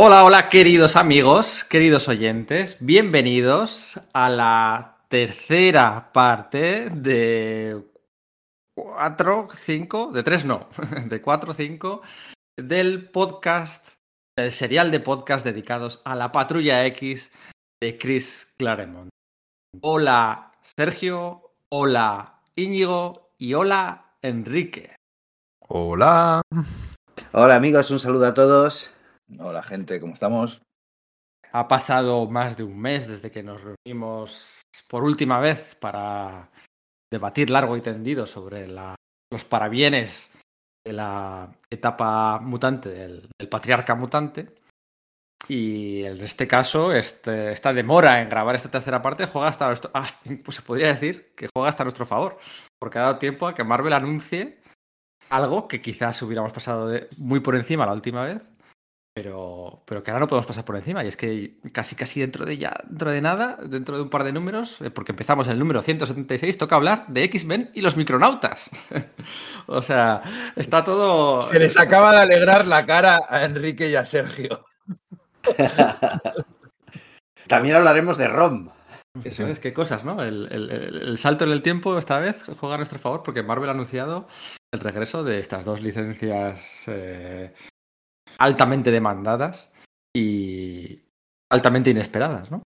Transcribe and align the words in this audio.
Hola, 0.00 0.22
hola, 0.22 0.48
queridos 0.48 0.94
amigos, 0.94 1.64
queridos 1.64 2.06
oyentes, 2.06 2.76
bienvenidos 2.78 4.00
a 4.12 4.28
la 4.28 4.98
tercera 5.08 6.12
parte 6.12 6.88
de 6.90 7.82
4, 8.76 9.48
5, 9.52 10.12
de 10.12 10.22
3 10.22 10.44
no, 10.44 10.68
de 11.06 11.20
4, 11.20 11.52
5 11.52 12.02
del 12.56 13.10
podcast, 13.10 13.94
el 14.36 14.52
serial 14.52 14.92
de 14.92 15.00
podcast 15.00 15.44
dedicados 15.44 16.00
a 16.04 16.14
la 16.14 16.30
Patrulla 16.30 16.86
X 16.86 17.32
de 17.82 17.98
Chris 17.98 18.54
Claremont. 18.56 19.08
Hola, 19.80 20.52
Sergio, 20.62 21.54
hola, 21.70 22.40
Íñigo 22.54 23.32
y 23.36 23.54
hola, 23.54 24.12
Enrique. 24.22 24.94
Hola. 25.66 26.40
Hola 27.32 27.56
amigos, 27.56 27.90
un 27.90 27.98
saludo 27.98 28.26
a 28.26 28.34
todos. 28.34 28.92
Hola 29.36 29.62
gente, 29.62 30.00
¿cómo 30.00 30.14
estamos? 30.14 30.62
Ha 31.52 31.68
pasado 31.68 32.26
más 32.30 32.56
de 32.56 32.62
un 32.64 32.78
mes 32.80 33.06
desde 33.06 33.30
que 33.30 33.42
nos 33.42 33.62
reunimos 33.62 34.62
por 34.88 35.04
última 35.04 35.38
vez 35.38 35.74
para 35.74 36.50
debatir 37.12 37.50
largo 37.50 37.76
y 37.76 37.82
tendido 37.82 38.24
sobre 38.24 38.66
los 38.68 39.44
parabienes 39.48 40.34
de 40.84 40.94
la 40.94 41.52
etapa 41.68 42.38
mutante 42.38 42.88
del, 42.88 43.28
patriarca 43.50 43.94
mutante. 43.94 44.54
Y 45.46 46.04
en 46.04 46.22
este 46.22 46.48
caso, 46.48 46.92
este, 46.92 47.52
esta 47.52 47.72
demora 47.72 48.22
en 48.22 48.30
grabar 48.30 48.54
esta 48.54 48.70
tercera 48.70 49.02
parte 49.02 49.26
juega 49.26 49.48
hasta, 49.48 49.66
nuestro, 49.66 49.90
pues 50.44 50.56
se 50.56 50.62
podría 50.62 50.88
decir 50.88 51.34
que 51.34 51.48
juega 51.54 51.68
hasta 51.68 51.84
nuestro 51.84 52.06
favor, 52.06 52.38
porque 52.78 52.98
ha 52.98 53.02
dado 53.02 53.18
tiempo 53.18 53.46
a 53.46 53.54
que 53.54 53.64
Marvel 53.64 53.92
anuncie 53.92 54.58
algo 55.28 55.68
que 55.68 55.82
quizás 55.82 56.20
hubiéramos 56.22 56.52
pasado 56.52 56.90
muy 57.18 57.40
por 57.40 57.56
encima 57.56 57.86
la 57.86 57.92
última 57.92 58.24
vez, 58.24 58.42
pero, 59.18 59.82
pero 59.84 60.00
que 60.00 60.12
ahora 60.12 60.20
no 60.20 60.28
podemos 60.28 60.46
pasar 60.46 60.64
por 60.64 60.76
encima. 60.76 61.04
Y 61.04 61.08
es 61.08 61.16
que 61.16 61.58
casi 61.72 61.96
casi 61.96 62.20
dentro 62.20 62.46
de 62.46 62.56
ya, 62.56 62.72
dentro 62.84 63.10
de 63.10 63.20
nada, 63.20 63.58
dentro 63.64 63.96
de 63.96 64.02
un 64.04 64.10
par 64.10 64.22
de 64.22 64.30
números, 64.30 64.80
eh, 64.80 64.92
porque 64.92 65.10
empezamos 65.10 65.48
en 65.48 65.54
el 65.54 65.58
número 65.58 65.82
176, 65.82 66.56
toca 66.56 66.76
hablar 66.76 67.04
de 67.08 67.24
X-Men 67.24 67.72
y 67.74 67.80
los 67.80 67.96
micronautas. 67.96 68.70
o 69.66 69.82
sea, 69.82 70.22
está 70.54 70.84
todo. 70.84 71.42
Se 71.42 71.58
les 71.58 71.76
acaba 71.76 72.12
de 72.12 72.18
alegrar 72.18 72.64
la 72.64 72.86
cara 72.86 73.18
a 73.28 73.44
Enrique 73.44 73.90
y 73.90 73.96
a 73.96 74.04
Sergio. 74.04 74.64
También 77.48 77.74
hablaremos 77.74 78.16
de 78.18 78.28
ROM. 78.28 78.70
Eso 79.24 79.48
es, 79.48 79.58
qué 79.58 79.72
cosas, 79.72 80.04
¿no? 80.04 80.22
El, 80.22 80.46
el, 80.52 80.70
el, 80.70 81.18
salto 81.18 81.44
en 81.44 81.50
el 81.50 81.62
tiempo 81.62 81.98
esta 81.98 82.20
vez 82.20 82.40
juega 82.56 82.76
a 82.76 82.78
nuestro 82.78 83.00
favor 83.00 83.24
porque 83.24 83.42
Marvel 83.42 83.68
ha 83.68 83.72
anunciado 83.72 84.28
el 84.70 84.78
regreso 84.78 85.24
de 85.24 85.40
estas 85.40 85.64
dos 85.64 85.80
licencias 85.80 86.84
eh, 86.86 87.52
altamente 88.38 88.90
demandadas 88.90 89.72
y 90.14 91.02
altamente 91.50 91.90
inesperadas, 91.90 92.50
¿no? 92.50 92.62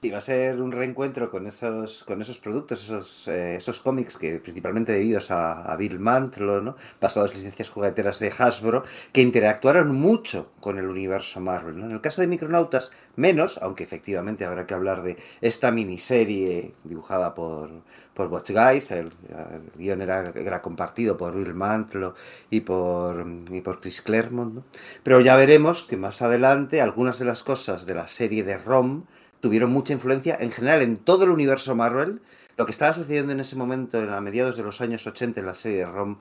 Y 0.00 0.10
va 0.10 0.18
a 0.18 0.20
ser 0.20 0.60
un 0.60 0.70
reencuentro 0.70 1.28
con 1.28 1.48
esos, 1.48 2.04
con 2.04 2.22
esos 2.22 2.38
productos, 2.38 2.84
esos, 2.84 3.26
eh, 3.26 3.56
esos 3.56 3.80
cómics 3.80 4.16
que 4.16 4.38
principalmente 4.38 4.92
debidos 4.92 5.32
a, 5.32 5.62
a 5.62 5.74
Bill 5.74 5.98
Mantlo, 5.98 6.60
¿no? 6.60 6.76
basados 7.00 7.32
en 7.32 7.38
licencias 7.38 7.68
jugueteras 7.68 8.20
de 8.20 8.32
Hasbro, 8.38 8.84
que 9.12 9.22
interactuaron 9.22 9.92
mucho 9.92 10.52
con 10.60 10.78
el 10.78 10.86
universo 10.86 11.40
Marvel. 11.40 11.80
¿no? 11.80 11.86
En 11.86 11.90
el 11.90 12.00
caso 12.00 12.20
de 12.20 12.28
Micronautas, 12.28 12.92
menos, 13.16 13.58
aunque 13.60 13.82
efectivamente 13.82 14.44
habrá 14.44 14.66
que 14.66 14.74
hablar 14.74 15.02
de 15.02 15.16
esta 15.40 15.72
miniserie 15.72 16.74
dibujada 16.84 17.34
por, 17.34 17.68
por 18.14 18.28
Watch 18.28 18.52
Guys, 18.52 18.92
el, 18.92 19.08
el 19.30 19.72
guion 19.76 20.00
era, 20.00 20.32
era, 20.36 20.62
compartido 20.62 21.16
por 21.16 21.34
Bill 21.34 21.54
Mantlo 21.54 22.14
y 22.50 22.60
por, 22.60 23.26
y 23.50 23.60
por 23.62 23.80
Chris 23.80 24.00
Claremont. 24.02 24.64
Pero 25.02 25.20
ya 25.20 25.34
veremos 25.34 25.82
que 25.82 25.96
más 25.96 26.22
adelante 26.22 26.80
algunas 26.80 27.18
de 27.18 27.24
las 27.24 27.42
cosas 27.42 27.84
de 27.84 27.94
la 27.94 28.06
serie 28.06 28.44
de 28.44 28.58
ROM 28.58 29.02
tuvieron 29.40 29.72
mucha 29.72 29.92
influencia 29.92 30.36
en 30.40 30.50
general 30.50 30.82
en 30.82 30.96
todo 30.96 31.24
el 31.24 31.30
universo 31.30 31.74
Marvel. 31.74 32.20
Lo 32.56 32.66
que 32.66 32.72
estaba 32.72 32.92
sucediendo 32.92 33.32
en 33.32 33.40
ese 33.40 33.56
momento, 33.56 33.98
a 33.98 34.20
mediados 34.20 34.56
de 34.56 34.64
los 34.64 34.80
años 34.80 35.06
80, 35.06 35.40
en 35.40 35.46
la 35.46 35.54
serie 35.54 35.78
de 35.78 35.86
ROM, 35.86 36.18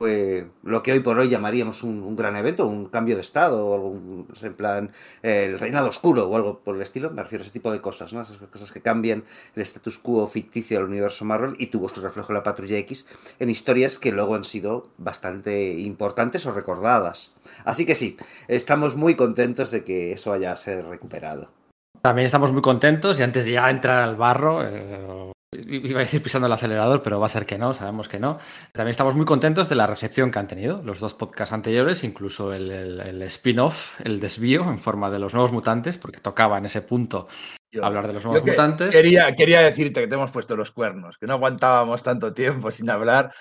fue 0.00 0.46
lo 0.62 0.82
que 0.82 0.92
hoy 0.92 1.00
por 1.00 1.18
hoy 1.18 1.28
llamaríamos 1.28 1.82
un, 1.82 2.16
gran 2.16 2.34
evento, 2.34 2.66
un 2.66 2.86
cambio 2.86 3.16
de 3.16 3.20
estado, 3.20 3.66
o 3.66 3.74
algo 3.74 4.26
en 4.40 4.54
plan 4.54 4.92
el 5.20 5.58
reinado 5.58 5.90
oscuro 5.90 6.26
o 6.26 6.36
algo 6.36 6.60
por 6.60 6.76
el 6.76 6.80
estilo. 6.80 7.10
Me 7.10 7.22
refiero 7.22 7.42
a 7.42 7.44
ese 7.44 7.52
tipo 7.52 7.70
de 7.70 7.82
cosas, 7.82 8.14
¿no? 8.14 8.22
Esas 8.22 8.38
cosas 8.38 8.72
que 8.72 8.80
cambian 8.80 9.24
el 9.54 9.60
status 9.60 9.98
quo 9.98 10.26
ficticio 10.26 10.78
del 10.78 10.88
universo 10.88 11.26
Marvel 11.26 11.54
y 11.58 11.66
tuvo 11.66 11.90
su 11.90 12.00
reflejo 12.00 12.32
en 12.32 12.36
la 12.36 12.42
Patrulla 12.42 12.78
X 12.78 13.06
en 13.38 13.50
historias 13.50 13.98
que 13.98 14.10
luego 14.10 14.36
han 14.36 14.46
sido 14.46 14.84
bastante 14.96 15.74
importantes 15.74 16.46
o 16.46 16.52
recordadas. 16.52 17.34
Así 17.66 17.84
que 17.84 17.94
sí, 17.94 18.16
estamos 18.48 18.96
muy 18.96 19.16
contentos 19.16 19.70
de 19.70 19.84
que 19.84 20.12
eso 20.12 20.32
haya 20.32 20.56
ser 20.56 20.86
recuperado. 20.86 21.59
También 22.02 22.26
estamos 22.26 22.52
muy 22.52 22.62
contentos 22.62 23.18
y 23.18 23.22
antes 23.22 23.44
de 23.44 23.52
ya 23.52 23.68
entrar 23.68 24.02
al 24.02 24.16
barro, 24.16 24.64
eh, 24.64 25.32
iba 25.52 26.00
a 26.00 26.04
decir 26.04 26.22
pisando 26.22 26.46
el 26.46 26.52
acelerador, 26.52 27.02
pero 27.02 27.20
va 27.20 27.26
a 27.26 27.30
ser 27.30 27.44
que 27.44 27.58
no, 27.58 27.74
sabemos 27.74 28.08
que 28.08 28.18
no. 28.18 28.38
También 28.72 28.90
estamos 28.90 29.16
muy 29.16 29.26
contentos 29.26 29.68
de 29.68 29.74
la 29.74 29.86
recepción 29.86 30.30
que 30.30 30.38
han 30.38 30.48
tenido 30.48 30.82
los 30.82 31.00
dos 31.00 31.14
podcasts 31.14 31.52
anteriores, 31.52 32.04
incluso 32.04 32.54
el, 32.54 32.70
el, 32.70 33.00
el 33.00 33.22
spin-off, 33.22 34.00
el 34.02 34.18
desvío 34.20 34.62
en 34.70 34.78
forma 34.78 35.10
de 35.10 35.18
los 35.18 35.34
nuevos 35.34 35.52
mutantes, 35.52 35.98
porque 35.98 36.20
tocaba 36.20 36.58
en 36.58 36.66
ese 36.66 36.82
punto 36.82 37.28
yo, 37.72 37.84
hablar 37.84 38.06
de 38.06 38.14
los 38.14 38.24
nuevos 38.24 38.42
que, 38.42 38.50
mutantes. 38.50 38.90
Quería, 38.90 39.34
quería 39.34 39.60
decirte 39.60 40.00
que 40.00 40.08
te 40.08 40.14
hemos 40.14 40.30
puesto 40.30 40.56
los 40.56 40.72
cuernos, 40.72 41.18
que 41.18 41.26
no 41.26 41.34
aguantábamos 41.34 42.02
tanto 42.02 42.32
tiempo 42.32 42.70
sin 42.70 42.90
hablar 42.90 43.32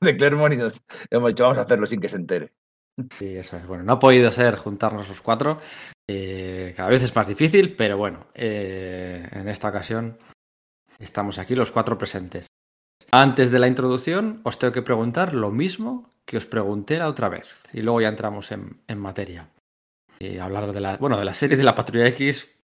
de 0.00 0.16
Clermont 0.16 0.54
y 0.54 0.56
nos 0.58 0.74
hemos 1.10 1.30
dicho 1.30 1.44
vamos 1.44 1.58
a 1.58 1.62
hacerlo 1.62 1.86
sin 1.86 2.00
que 2.00 2.08
se 2.08 2.16
entere. 2.16 2.52
Sí, 3.18 3.36
eso 3.36 3.56
es. 3.56 3.66
Bueno, 3.66 3.84
no 3.84 3.92
ha 3.94 3.98
podido 3.98 4.30
ser 4.30 4.56
juntarnos 4.56 5.08
los 5.08 5.20
cuatro. 5.22 5.58
Eh, 6.12 6.74
cada 6.76 6.88
vez 6.88 7.04
es 7.04 7.14
más 7.14 7.28
difícil, 7.28 7.76
pero 7.76 7.96
bueno, 7.96 8.26
eh, 8.34 9.28
en 9.30 9.46
esta 9.46 9.68
ocasión 9.68 10.18
estamos 10.98 11.38
aquí 11.38 11.54
los 11.54 11.70
cuatro 11.70 11.96
presentes. 11.96 12.48
Antes 13.12 13.52
de 13.52 13.60
la 13.60 13.68
introducción, 13.68 14.40
os 14.42 14.58
tengo 14.58 14.72
que 14.72 14.82
preguntar 14.82 15.34
lo 15.34 15.52
mismo 15.52 16.10
que 16.24 16.36
os 16.36 16.46
pregunté 16.46 16.98
la 16.98 17.08
otra 17.08 17.28
vez. 17.28 17.62
Y 17.72 17.82
luego 17.82 18.00
ya 18.00 18.08
entramos 18.08 18.50
en, 18.50 18.80
en 18.88 18.98
materia. 18.98 19.50
Y 20.18 20.38
hablar 20.38 20.72
de 20.72 20.80
la, 20.80 20.96
bueno, 20.96 21.16
de 21.16 21.24
la 21.24 21.32
serie 21.34 21.56
de 21.56 21.62
la 21.62 21.76
Patrulla 21.76 22.08
X. 22.08 22.56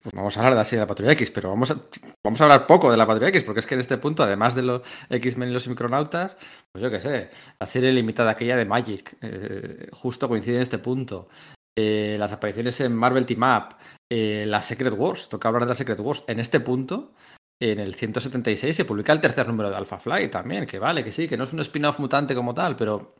Pues 0.00 0.14
vamos 0.14 0.36
a 0.36 0.40
hablar 0.40 0.52
de 0.52 0.58
la 0.58 0.64
serie 0.64 0.78
de 0.78 0.84
la 0.84 0.88
Patrulla 0.88 1.12
X, 1.12 1.30
pero 1.32 1.50
vamos 1.50 1.72
a, 1.72 1.76
vamos 2.22 2.40
a 2.40 2.44
hablar 2.44 2.68
poco 2.68 2.88
de 2.88 2.96
la 2.96 3.06
Patrulla 3.06 3.30
X, 3.30 3.42
porque 3.42 3.60
es 3.60 3.66
que 3.66 3.74
en 3.74 3.80
este 3.80 3.98
punto, 3.98 4.22
además 4.22 4.54
de 4.54 4.62
los 4.62 4.82
X-Men 5.10 5.48
y 5.48 5.52
los 5.52 5.66
Micronautas, 5.66 6.36
pues 6.70 6.82
yo 6.82 6.90
qué 6.90 7.00
sé, 7.00 7.30
la 7.58 7.66
serie 7.66 7.92
limitada 7.92 8.30
aquella 8.30 8.56
de 8.56 8.64
Magic, 8.64 9.16
eh, 9.20 9.88
justo 9.92 10.28
coincide 10.28 10.56
en 10.56 10.62
este 10.62 10.78
punto. 10.78 11.28
Eh, 11.74 12.16
las 12.18 12.32
apariciones 12.32 12.78
en 12.82 12.94
Marvel 12.94 13.24
Team 13.24 13.42
Up, 13.42 13.76
eh, 14.10 14.44
la 14.46 14.62
Secret 14.62 14.94
Wars, 14.96 15.28
toca 15.28 15.48
hablar 15.48 15.62
de 15.62 15.70
la 15.70 15.74
Secret 15.74 15.98
Wars. 16.00 16.22
En 16.26 16.38
este 16.38 16.60
punto, 16.60 17.14
en 17.58 17.78
el 17.78 17.94
176, 17.94 18.76
se 18.76 18.84
publica 18.84 19.12
el 19.12 19.20
tercer 19.20 19.46
número 19.48 19.70
de 19.70 19.76
Alpha 19.76 19.98
Fly 19.98 20.30
también, 20.30 20.66
que 20.66 20.78
vale, 20.78 21.02
que 21.02 21.10
sí, 21.10 21.26
que 21.26 21.36
no 21.36 21.44
es 21.44 21.52
un 21.52 21.60
spin-off 21.60 21.98
mutante 21.98 22.34
como 22.34 22.52
tal, 22.52 22.76
pero 22.76 23.14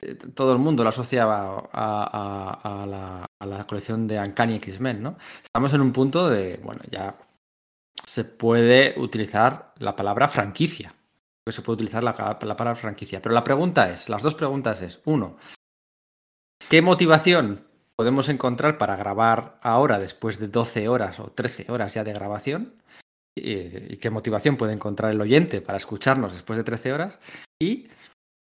eh, 0.00 0.14
todo 0.14 0.52
el 0.52 0.58
mundo 0.58 0.84
lo 0.84 0.90
asociaba 0.90 1.70
a, 1.72 3.26
la, 3.40 3.66
colección 3.66 4.06
de 4.06 4.18
Uncanny 4.18 4.56
X-Men, 4.56 5.02
¿no? 5.02 5.16
Estamos 5.42 5.74
en 5.74 5.80
un 5.80 5.92
punto 5.92 6.28
de, 6.28 6.60
bueno, 6.62 6.82
ya 6.88 7.16
se 8.04 8.24
puede 8.24 8.94
utilizar 8.96 9.74
la 9.78 9.96
palabra 9.96 10.28
franquicia. 10.28 10.94
Se 11.46 11.62
puede 11.62 11.74
utilizar 11.74 12.04
la, 12.04 12.12
la 12.12 12.56
palabra 12.56 12.76
franquicia. 12.76 13.20
Pero 13.20 13.34
la 13.34 13.42
pregunta 13.42 13.90
es, 13.90 14.08
las 14.08 14.22
dos 14.22 14.36
preguntas 14.36 14.80
es, 14.82 15.00
uno, 15.04 15.36
¿qué 16.68 16.80
motivación 16.82 17.71
podemos 17.96 18.28
encontrar 18.28 18.78
para 18.78 18.96
grabar 18.96 19.58
ahora 19.62 19.98
después 19.98 20.38
de 20.38 20.48
12 20.48 20.88
horas 20.88 21.20
o 21.20 21.30
13 21.30 21.70
horas 21.70 21.94
ya 21.94 22.04
de 22.04 22.12
grabación? 22.12 22.74
¿Y, 23.36 23.94
y 23.94 23.96
qué 23.96 24.10
motivación 24.10 24.56
puede 24.56 24.74
encontrar 24.74 25.10
el 25.10 25.20
oyente 25.20 25.62
para 25.62 25.78
escucharnos 25.78 26.34
después 26.34 26.56
de 26.56 26.64
13 26.64 26.92
horas? 26.92 27.18
Y 27.60 27.88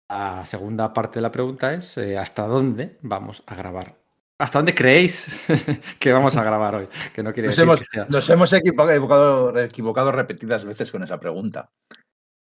la 0.10 0.46
segunda 0.46 0.94
parte 0.94 1.16
de 1.16 1.24
la 1.24 1.32
pregunta 1.32 1.74
es 1.74 1.98
eh, 1.98 2.18
¿hasta 2.18 2.46
dónde 2.48 2.98
vamos 3.02 3.42
a 3.48 3.56
grabar? 3.56 3.96
¿Hasta 4.40 4.60
dónde 4.60 4.76
creéis 4.76 5.40
que 6.00 6.12
vamos 6.12 6.36
a 6.38 6.44
grabar 6.44 6.76
hoy? 6.76 6.88
Que 7.14 7.24
no 7.24 7.34
quiere 7.34 7.48
nos, 7.48 7.56
decir 7.56 7.64
hemos, 7.64 7.80
que 7.80 7.86
sea... 7.86 8.06
nos 8.09 8.30
hemos 8.30 8.53
equivocado, 8.53 9.58
equivocado, 9.59 10.12
repetidas 10.12 10.66
veces 10.66 10.91
con 10.91 11.03
esa 11.03 11.20
pregunta. 11.20 11.70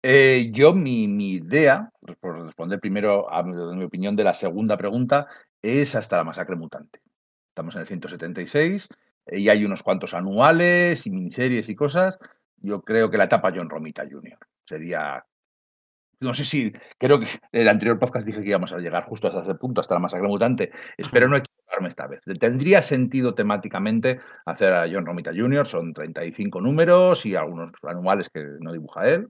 Eh, 0.02 0.48
yo, 0.52 0.72
mi, 0.72 1.08
mi, 1.08 1.32
idea, 1.32 1.90
por 2.20 2.46
responder 2.46 2.80
primero 2.80 3.30
a 3.30 3.42
mi, 3.42 3.52
a 3.52 3.76
mi, 3.76 3.84
opinión 3.84 4.16
de 4.16 4.24
la 4.24 4.32
segunda 4.32 4.78
pregunta, 4.78 5.26
es 5.62 5.94
hasta 5.94 6.16
la 6.16 6.24
masacre 6.24 6.56
mutante. 6.56 7.00
Estamos 7.48 7.74
en 7.74 7.82
el 7.82 7.86
176 7.86 8.88
eh, 9.26 9.38
y 9.38 9.48
hay 9.48 9.64
unos 9.64 9.82
cuantos 9.82 10.14
anuales 10.14 11.06
y 11.06 11.10
miniseries 11.10 11.68
y 11.68 11.74
cosas. 11.74 12.18
Yo 12.56 12.82
creo 12.82 13.10
que 13.10 13.18
la 13.18 13.24
etapa 13.24 13.52
John 13.54 13.70
Romita 13.70 14.04
Jr. 14.10 14.38
sería 14.64 15.24
no 16.20 16.34
sé 16.34 16.44
si, 16.44 16.72
creo 16.98 17.18
que 17.18 17.26
en 17.52 17.62
el 17.62 17.68
anterior 17.68 17.98
podcast 17.98 18.26
dije 18.26 18.42
que 18.42 18.50
íbamos 18.50 18.72
a 18.72 18.78
llegar 18.78 19.04
justo 19.04 19.28
hasta 19.28 19.42
ese 19.42 19.54
punto, 19.54 19.80
hasta 19.80 19.94
la 19.94 20.00
masacre 20.00 20.28
mutante. 20.28 20.70
Espero 20.98 21.28
no 21.28 21.36
equivocarme 21.36 21.88
esta 21.88 22.06
vez. 22.06 22.20
Tendría 22.38 22.82
sentido 22.82 23.34
temáticamente 23.34 24.20
hacer 24.44 24.74
a 24.74 24.86
John 24.90 25.06
Romita 25.06 25.32
Jr., 25.34 25.66
son 25.66 25.94
35 25.94 26.60
números 26.60 27.24
y 27.24 27.36
algunos 27.36 27.72
anuales 27.84 28.28
que 28.28 28.44
no 28.60 28.72
dibuja 28.72 29.08
él. 29.08 29.28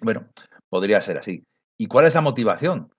Bueno, 0.00 0.28
podría 0.68 1.00
ser 1.00 1.18
así. 1.18 1.46
¿Y 1.78 1.86
cuál 1.86 2.06
es 2.06 2.14
la 2.14 2.20
motivación? 2.20 2.92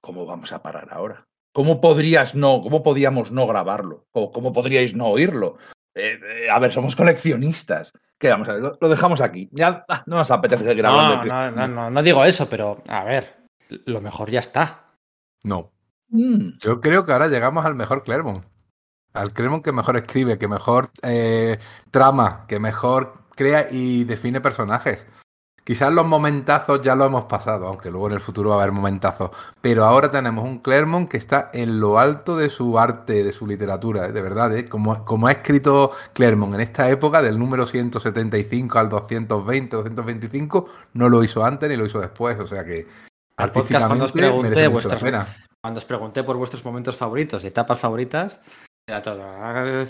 ¿Cómo 0.00 0.26
vamos 0.26 0.52
a 0.52 0.60
parar 0.60 0.88
ahora? 0.90 1.27
¿Cómo 1.58 1.80
podrías 1.80 2.36
no, 2.36 2.62
cómo 2.62 2.84
podíamos 2.84 3.32
no 3.32 3.44
grabarlo? 3.44 4.06
¿O 4.12 4.30
cómo 4.30 4.52
podríais 4.52 4.94
no 4.94 5.08
oírlo? 5.08 5.58
Eh, 5.92 6.16
eh, 6.24 6.48
a 6.48 6.56
ver, 6.60 6.70
somos 6.70 6.94
coleccionistas. 6.94 7.92
¿Qué 8.16 8.28
vamos 8.28 8.48
a 8.48 8.52
ver? 8.52 8.62
Lo, 8.80 8.88
dejamos 8.88 9.20
aquí. 9.20 9.48
Ya 9.50 9.84
ah, 9.88 10.04
no 10.06 10.18
nos 10.18 10.30
apetece 10.30 10.62
seguir 10.62 10.86
hablando. 10.86 11.24
No, 11.24 11.50
no, 11.50 11.66
no, 11.66 11.90
no, 11.90 12.02
digo 12.04 12.24
eso, 12.24 12.48
pero 12.48 12.80
a 12.86 13.02
ver, 13.02 13.38
lo 13.86 14.00
mejor 14.00 14.30
ya 14.30 14.38
está. 14.38 14.92
No. 15.42 15.72
Mm. 16.10 16.58
Yo 16.60 16.80
creo 16.80 17.04
que 17.04 17.10
ahora 17.10 17.26
llegamos 17.26 17.66
al 17.66 17.74
mejor 17.74 18.04
Clermont. 18.04 18.44
Al 19.12 19.32
Clermont 19.32 19.64
que 19.64 19.72
mejor 19.72 19.96
escribe, 19.96 20.38
que 20.38 20.46
mejor 20.46 20.90
eh, 21.02 21.58
trama, 21.90 22.44
que 22.46 22.60
mejor 22.60 23.24
crea 23.34 23.66
y 23.68 24.04
define 24.04 24.40
personajes. 24.40 25.08
Quizás 25.68 25.92
los 25.92 26.06
momentazos 26.06 26.80
ya 26.80 26.94
lo 26.94 27.04
hemos 27.04 27.24
pasado, 27.24 27.66
aunque 27.66 27.90
luego 27.90 28.06
en 28.06 28.14
el 28.14 28.20
futuro 28.20 28.48
va 28.48 28.56
a 28.56 28.62
haber 28.62 28.72
momentazos. 28.72 29.32
Pero 29.60 29.84
ahora 29.84 30.10
tenemos 30.10 30.42
un 30.42 30.60
Clermont 30.60 31.10
que 31.10 31.18
está 31.18 31.50
en 31.52 31.78
lo 31.78 31.98
alto 31.98 32.38
de 32.38 32.48
su 32.48 32.78
arte, 32.78 33.22
de 33.22 33.32
su 33.32 33.46
literatura, 33.46 34.06
¿eh? 34.06 34.12
de 34.12 34.22
verdad. 34.22 34.56
¿eh? 34.56 34.66
Como, 34.66 35.04
como 35.04 35.26
ha 35.26 35.32
escrito 35.32 35.90
Clermont 36.14 36.54
en 36.54 36.62
esta 36.62 36.88
época, 36.88 37.20
del 37.20 37.38
número 37.38 37.66
175 37.66 38.78
al 38.78 38.88
220, 38.88 39.76
225, 39.76 40.68
no 40.94 41.10
lo 41.10 41.22
hizo 41.22 41.44
antes 41.44 41.68
ni 41.68 41.76
lo 41.76 41.84
hizo 41.84 42.00
después. 42.00 42.40
O 42.40 42.46
sea 42.46 42.64
que 42.64 42.86
artísticamente 43.36 44.32
merece 44.40 44.70
mucho 44.70 44.88
la 44.88 44.98
pena. 44.98 45.36
Cuando 45.60 45.76
os 45.76 45.84
pregunté 45.84 46.24
por 46.24 46.38
vuestros 46.38 46.64
momentos 46.64 46.96
favoritos 46.96 47.44
y 47.44 47.48
etapas 47.48 47.78
favoritas, 47.78 48.40
era 48.88 49.02
todo. 49.02 49.22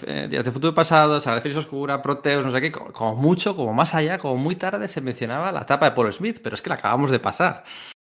Eh, 0.07 0.27
días 0.29 0.45
de 0.45 0.53
futuro 0.53 0.75
pasado, 0.75 1.21
Sagrada 1.21 1.59
Oscura, 1.59 2.03
Proteus, 2.03 2.45
no 2.45 2.53
sé 2.53 2.61
qué. 2.61 2.73
Como 2.73 3.15
mucho, 3.15 3.55
como 3.55 3.73
más 3.73 3.95
allá, 3.95 4.19
como 4.19 4.37
muy 4.37 4.57
tarde 4.57 4.89
se 4.89 5.01
mencionaba 5.01 5.53
la 5.53 5.63
etapa 5.63 5.89
de 5.89 5.97
Paul 5.97 6.13
Smith, 6.13 6.41
pero 6.43 6.55
es 6.55 6.63
que 6.63 6.69
la 6.69 6.77
acabamos 6.77 7.11
de 7.11 7.21
pasar. 7.21 7.65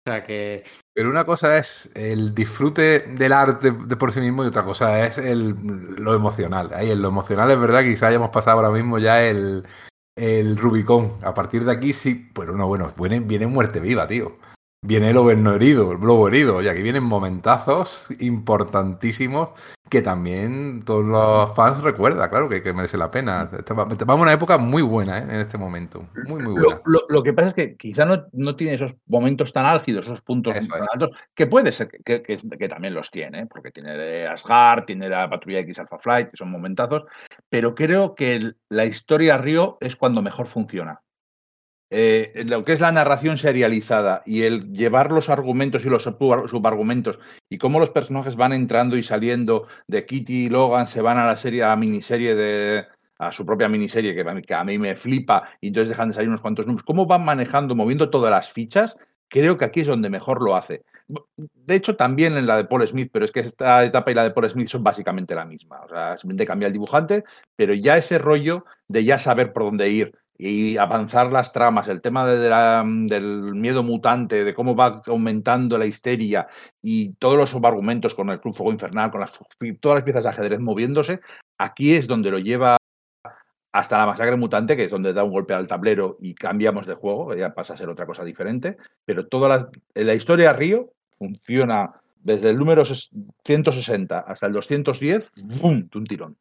O 0.06 0.10
sea 0.10 0.22
que. 0.22 0.64
Pero 0.92 1.08
una 1.08 1.24
cosa 1.24 1.56
es 1.56 1.90
el 1.94 2.34
disfrute 2.34 3.00
del 3.00 3.32
arte 3.32 3.70
de 3.70 3.96
por 3.96 4.12
sí 4.12 4.20
mismo 4.20 4.44
y 4.44 4.48
otra 4.48 4.62
cosa 4.62 5.06
es 5.06 5.16
el, 5.16 5.56
lo 5.96 6.14
emocional. 6.14 6.70
Ahí 6.74 6.90
en 6.90 7.00
lo 7.00 7.08
emocional 7.08 7.50
es 7.50 7.58
verdad 7.58 7.80
que 7.80 7.90
quizá 7.90 8.08
hayamos 8.08 8.30
pasado 8.30 8.58
ahora 8.58 8.70
mismo 8.70 8.98
ya 8.98 9.24
el, 9.24 9.64
el 10.16 10.56
Rubicón. 10.56 11.14
A 11.22 11.32
partir 11.32 11.64
de 11.64 11.72
aquí 11.72 11.94
sí, 11.94 12.30
pero 12.34 12.54
no, 12.54 12.68
bueno, 12.68 12.92
viene 12.96 13.46
muerte 13.46 13.80
viva, 13.80 14.06
tío 14.06 14.36
viene 14.84 15.10
el 15.10 15.16
overno 15.16 15.54
herido, 15.54 15.92
el 15.92 15.98
globo 15.98 16.28
herido, 16.28 16.62
y 16.62 16.68
aquí 16.68 16.82
vienen 16.82 17.04
momentazos 17.04 18.06
importantísimos 18.20 19.48
que 19.88 20.02
también 20.02 20.82
todos 20.84 21.04
los 21.04 21.54
fans 21.54 21.80
recuerdan, 21.80 22.28
claro, 22.28 22.48
que, 22.48 22.72
merece 22.72 22.96
la 22.96 23.10
pena. 23.10 23.48
Vamos 23.74 24.08
a 24.08 24.14
una 24.14 24.32
época 24.32 24.58
muy 24.58 24.82
buena 24.82 25.18
¿eh? 25.18 25.22
en 25.22 25.40
este 25.40 25.56
momento, 25.56 26.08
muy, 26.26 26.42
muy 26.42 26.60
buena. 26.60 26.80
Lo, 27.08 27.22
que 27.22 27.32
pasa 27.32 27.48
es 27.48 27.54
que 27.54 27.76
quizá 27.76 28.04
no, 28.04 28.24
no, 28.32 28.56
tiene 28.56 28.74
esos 28.74 28.94
momentos 29.06 29.52
tan 29.52 29.66
álgidos, 29.66 30.06
esos 30.06 30.20
puntos 30.20 30.54
tan 30.54 30.80
altos, 30.92 31.10
que 31.34 31.46
puede 31.46 31.70
ser 31.70 31.88
que, 32.04 32.22
que, 32.22 32.68
también 32.68 32.94
los 32.94 33.10
tiene, 33.10 33.46
porque 33.46 33.70
tiene 33.70 34.26
Asgard, 34.26 34.84
tiene 34.84 35.08
la 35.08 35.30
Patrulla 35.30 35.60
X 35.60 35.78
Alpha 35.78 35.98
Flight, 35.98 36.30
que 36.30 36.36
son 36.36 36.50
momentazos, 36.50 37.04
pero 37.48 37.74
creo 37.74 38.14
que 38.14 38.52
la 38.68 38.84
historia 38.84 39.38
Río 39.38 39.78
es 39.80 39.96
cuando 39.96 40.22
mejor 40.22 40.46
funciona. 40.46 41.03
Eh, 41.96 42.44
lo 42.48 42.64
que 42.64 42.72
es 42.72 42.80
la 42.80 42.90
narración 42.90 43.38
serializada 43.38 44.24
y 44.26 44.42
el 44.42 44.72
llevar 44.72 45.12
los 45.12 45.28
argumentos 45.28 45.84
y 45.84 45.88
los 45.88 46.02
subargumentos 46.02 47.20
y 47.48 47.58
cómo 47.58 47.78
los 47.78 47.90
personajes 47.90 48.34
van 48.34 48.52
entrando 48.52 48.96
y 48.96 49.04
saliendo 49.04 49.68
de 49.86 50.04
Kitty 50.04 50.46
y 50.46 50.48
Logan, 50.48 50.88
se 50.88 51.02
van 51.02 51.18
a 51.18 51.24
la 51.24 51.36
serie, 51.36 51.62
a 51.62 51.68
la 51.68 51.76
miniserie 51.76 52.34
de 52.34 52.84
a 53.20 53.30
su 53.30 53.46
propia 53.46 53.68
miniserie 53.68 54.12
que, 54.12 54.42
que 54.42 54.54
a 54.54 54.64
mí 54.64 54.76
me 54.76 54.96
flipa 54.96 55.48
y 55.60 55.68
entonces 55.68 55.90
dejan 55.90 56.08
de 56.08 56.14
salir 56.14 56.28
unos 56.30 56.40
cuantos 56.40 56.66
números, 56.66 56.84
cómo 56.84 57.06
van 57.06 57.24
manejando, 57.24 57.76
moviendo 57.76 58.10
todas 58.10 58.32
las 58.32 58.52
fichas, 58.52 58.96
creo 59.28 59.56
que 59.56 59.64
aquí 59.64 59.82
es 59.82 59.86
donde 59.86 60.10
mejor 60.10 60.42
lo 60.42 60.56
hace. 60.56 60.82
De 61.36 61.76
hecho, 61.76 61.94
también 61.94 62.36
en 62.36 62.48
la 62.48 62.56
de 62.56 62.64
Paul 62.64 62.84
Smith, 62.88 63.10
pero 63.12 63.24
es 63.24 63.30
que 63.30 63.38
esta 63.38 63.84
etapa 63.84 64.10
y 64.10 64.14
la 64.14 64.24
de 64.24 64.32
Paul 64.32 64.50
Smith 64.50 64.66
son 64.66 64.82
básicamente 64.82 65.36
la 65.36 65.44
misma. 65.44 65.82
O 65.84 65.88
sea, 65.88 66.18
simplemente 66.18 66.44
cambia 66.44 66.66
el 66.66 66.72
dibujante, 66.72 67.22
pero 67.54 67.72
ya 67.72 67.96
ese 67.96 68.18
rollo 68.18 68.64
de 68.88 69.04
ya 69.04 69.20
saber 69.20 69.52
por 69.52 69.62
dónde 69.62 69.90
ir, 69.90 70.18
y 70.36 70.76
avanzar 70.78 71.32
las 71.32 71.52
tramas, 71.52 71.88
el 71.88 72.00
tema 72.00 72.26
de 72.26 72.38
del 73.08 73.54
miedo 73.54 73.82
mutante, 73.82 74.44
de 74.44 74.54
cómo 74.54 74.74
va 74.74 75.02
aumentando 75.06 75.78
la 75.78 75.86
histeria 75.86 76.48
y 76.82 77.14
todos 77.14 77.36
los 77.36 77.50
subargumentos 77.50 78.14
con 78.14 78.30
el 78.30 78.40
Club 78.40 78.56
Fuego 78.56 78.72
Infernal, 78.72 79.10
con 79.10 79.20
las, 79.20 79.32
todas 79.80 79.96
las 79.96 80.04
piezas 80.04 80.24
de 80.24 80.28
ajedrez 80.28 80.58
moviéndose, 80.58 81.20
aquí 81.58 81.94
es 81.94 82.06
donde 82.06 82.30
lo 82.30 82.38
lleva 82.38 82.76
hasta 83.72 83.98
la 83.98 84.06
masacre 84.06 84.36
mutante, 84.36 84.76
que 84.76 84.84
es 84.84 84.90
donde 84.90 85.12
da 85.12 85.24
un 85.24 85.32
golpe 85.32 85.54
al 85.54 85.66
tablero 85.66 86.16
y 86.20 86.34
cambiamos 86.34 86.86
de 86.86 86.94
juego, 86.94 87.34
ya 87.34 87.54
pasa 87.54 87.74
a 87.74 87.76
ser 87.76 87.88
otra 87.88 88.06
cosa 88.06 88.24
diferente, 88.24 88.76
pero 89.04 89.26
toda 89.26 89.48
la, 89.48 89.70
la 89.94 90.14
historia 90.14 90.52
Río 90.52 90.92
funciona 91.18 92.00
desde 92.22 92.50
el 92.50 92.58
número 92.58 92.84
160 92.84 94.18
hasta 94.18 94.46
el 94.46 94.52
210, 94.52 95.32
¡bum!, 95.60 95.88
de 95.88 95.98
un 95.98 96.04
tirón. 96.06 96.36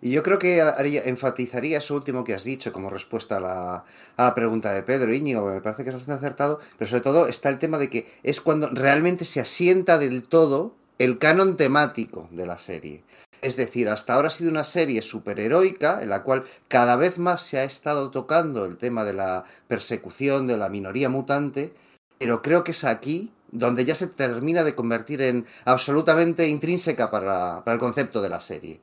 Y 0.00 0.10
yo 0.10 0.22
creo 0.22 0.38
que 0.38 0.60
enfatizaría 1.04 1.78
eso 1.78 1.94
último 1.94 2.24
que 2.24 2.34
has 2.34 2.44
dicho 2.44 2.72
como 2.72 2.90
respuesta 2.90 3.36
a 3.36 3.40
la, 3.40 3.84
a 4.16 4.24
la 4.24 4.34
pregunta 4.34 4.72
de 4.72 4.82
Pedro 4.82 5.14
Íñigo, 5.14 5.46
me 5.46 5.60
parece 5.60 5.84
que 5.84 5.90
es 5.90 5.94
bastante 5.94 6.24
acertado, 6.26 6.60
pero 6.76 6.90
sobre 6.90 7.02
todo 7.02 7.28
está 7.28 7.48
el 7.48 7.58
tema 7.58 7.78
de 7.78 7.88
que 7.88 8.12
es 8.22 8.40
cuando 8.40 8.68
realmente 8.68 9.24
se 9.24 9.40
asienta 9.40 9.98
del 9.98 10.24
todo 10.24 10.74
el 10.98 11.18
canon 11.18 11.56
temático 11.56 12.28
de 12.32 12.46
la 12.46 12.58
serie. 12.58 13.04
Es 13.42 13.56
decir, 13.56 13.88
hasta 13.88 14.14
ahora 14.14 14.28
ha 14.28 14.30
sido 14.30 14.50
una 14.50 14.62
serie 14.62 15.02
superheroica 15.02 16.00
en 16.00 16.10
la 16.10 16.22
cual 16.22 16.44
cada 16.68 16.94
vez 16.94 17.18
más 17.18 17.42
se 17.42 17.58
ha 17.58 17.64
estado 17.64 18.10
tocando 18.10 18.64
el 18.64 18.76
tema 18.76 19.04
de 19.04 19.14
la 19.14 19.44
persecución 19.66 20.46
de 20.46 20.56
la 20.56 20.68
minoría 20.68 21.08
mutante, 21.08 21.74
pero 22.18 22.40
creo 22.40 22.62
que 22.62 22.70
es 22.70 22.84
aquí 22.84 23.32
donde 23.50 23.84
ya 23.84 23.96
se 23.96 24.06
termina 24.06 24.62
de 24.62 24.76
convertir 24.76 25.22
en 25.22 25.46
absolutamente 25.64 26.48
intrínseca 26.48 27.10
para, 27.10 27.64
para 27.64 27.74
el 27.74 27.80
concepto 27.80 28.22
de 28.22 28.28
la 28.28 28.40
serie. 28.40 28.80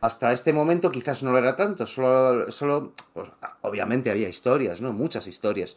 Hasta 0.00 0.32
este 0.32 0.52
momento 0.52 0.90
quizás 0.90 1.22
no 1.22 1.32
lo 1.32 1.38
era 1.38 1.56
tanto, 1.56 1.86
solo, 1.86 2.50
solo 2.52 2.92
pues, 3.12 3.28
obviamente 3.62 4.10
había 4.10 4.28
historias, 4.28 4.80
¿no? 4.80 4.92
Muchas 4.92 5.26
historias. 5.26 5.76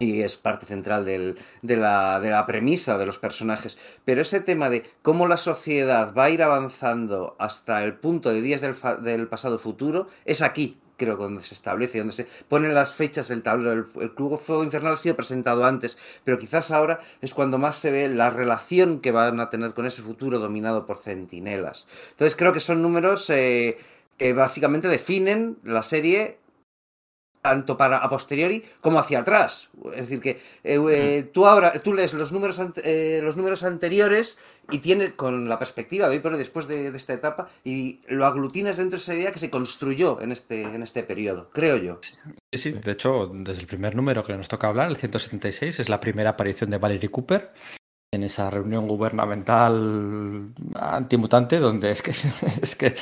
Y 0.00 0.22
es 0.22 0.36
parte 0.36 0.66
central 0.66 1.04
del, 1.04 1.38
de, 1.62 1.76
la, 1.76 2.20
de 2.20 2.30
la 2.30 2.46
premisa 2.46 2.98
de 2.98 3.06
los 3.06 3.18
personajes. 3.18 3.78
Pero 4.04 4.20
ese 4.22 4.40
tema 4.40 4.70
de 4.70 4.84
cómo 5.02 5.26
la 5.26 5.36
sociedad 5.36 6.14
va 6.14 6.24
a 6.24 6.30
ir 6.30 6.42
avanzando 6.42 7.34
hasta 7.38 7.82
el 7.82 7.94
punto 7.94 8.30
de 8.30 8.40
días 8.40 8.60
del, 8.60 8.76
del 9.02 9.26
pasado 9.28 9.58
futuro 9.58 10.06
es 10.24 10.42
aquí, 10.42 10.80
creo, 10.98 11.16
donde 11.16 11.42
se 11.42 11.54
establece, 11.54 11.98
donde 11.98 12.12
se 12.12 12.26
ponen 12.48 12.74
las 12.74 12.94
fechas 12.94 13.28
del 13.28 13.42
tablero. 13.42 13.86
El, 13.98 14.10
Club 14.12 14.38
Fuego 14.38 14.64
Infernal 14.64 14.92
ha 14.92 14.96
sido 14.96 15.16
presentado 15.16 15.64
antes, 15.64 15.96
pero 16.24 16.38
quizás 16.38 16.70
ahora 16.70 17.00
es 17.22 17.32
cuando 17.32 17.56
más 17.56 17.76
se 17.76 17.90
ve 17.90 18.08
la 18.08 18.28
relación 18.28 19.00
que 19.00 19.12
van 19.12 19.40
a 19.40 19.48
tener 19.48 19.72
con 19.72 19.86
ese 19.86 20.02
futuro 20.02 20.38
dominado 20.38 20.84
por 20.84 20.98
centinelas. 20.98 21.86
Entonces 22.10 22.36
creo 22.36 22.52
que 22.52 22.60
son 22.60 22.82
números 22.82 23.30
eh, 23.30 23.78
que 24.18 24.32
básicamente 24.32 24.88
definen 24.88 25.56
la 25.62 25.82
serie 25.82 26.38
tanto 27.48 27.78
para 27.78 27.96
a 28.04 28.08
posteriori 28.10 28.62
como 28.82 28.98
hacia 28.98 29.20
atrás. 29.20 29.70
Es 29.96 30.04
decir, 30.06 30.20
que 30.20 30.32
eh, 30.64 30.78
eh, 30.90 31.30
tú 31.32 31.46
ahora 31.46 31.72
tú 31.80 31.94
lees 31.94 32.12
los 32.12 32.30
números, 32.30 32.60
eh, 32.84 33.20
los 33.22 33.36
números 33.38 33.62
anteriores 33.62 34.38
y 34.70 34.80
tienes 34.80 35.12
con 35.12 35.48
la 35.48 35.58
perspectiva 35.58 36.08
de 36.08 36.16
hoy, 36.16 36.20
pero 36.22 36.36
después 36.36 36.68
de, 36.68 36.88
esta 36.88 37.14
etapa, 37.14 37.48
y 37.64 38.00
lo 38.06 38.26
aglutinas 38.26 38.76
dentro 38.76 38.98
de 38.98 39.02
esa 39.02 39.14
idea 39.14 39.32
que 39.32 39.38
se 39.38 39.48
construyó 39.48 40.20
en 40.20 40.30
este, 40.30 40.60
en 40.60 40.82
este 40.82 41.02
periodo, 41.02 41.48
creo 41.54 41.78
yo. 41.78 42.00
Sí, 42.52 42.58
sí, 42.58 42.72
de 42.72 42.92
hecho, 42.92 43.30
desde 43.32 43.62
el 43.62 43.66
primer 43.66 43.96
número 43.96 44.22
que 44.24 44.36
nos 44.36 44.48
toca 44.48 44.68
hablar, 44.68 44.90
el 44.90 44.98
176, 44.98 45.80
es 45.80 45.88
la 45.88 46.00
primera 46.00 46.30
aparición 46.30 46.68
de 46.68 46.76
Valerie 46.76 47.10
Cooper, 47.10 47.50
en 48.10 48.22
esa 48.22 48.48
reunión 48.48 48.88
gubernamental 48.88 50.54
antimutante 50.74 51.58
donde 51.58 51.90
es 51.90 52.02
que, 52.02 52.12
es 52.62 52.74
que 52.74 52.96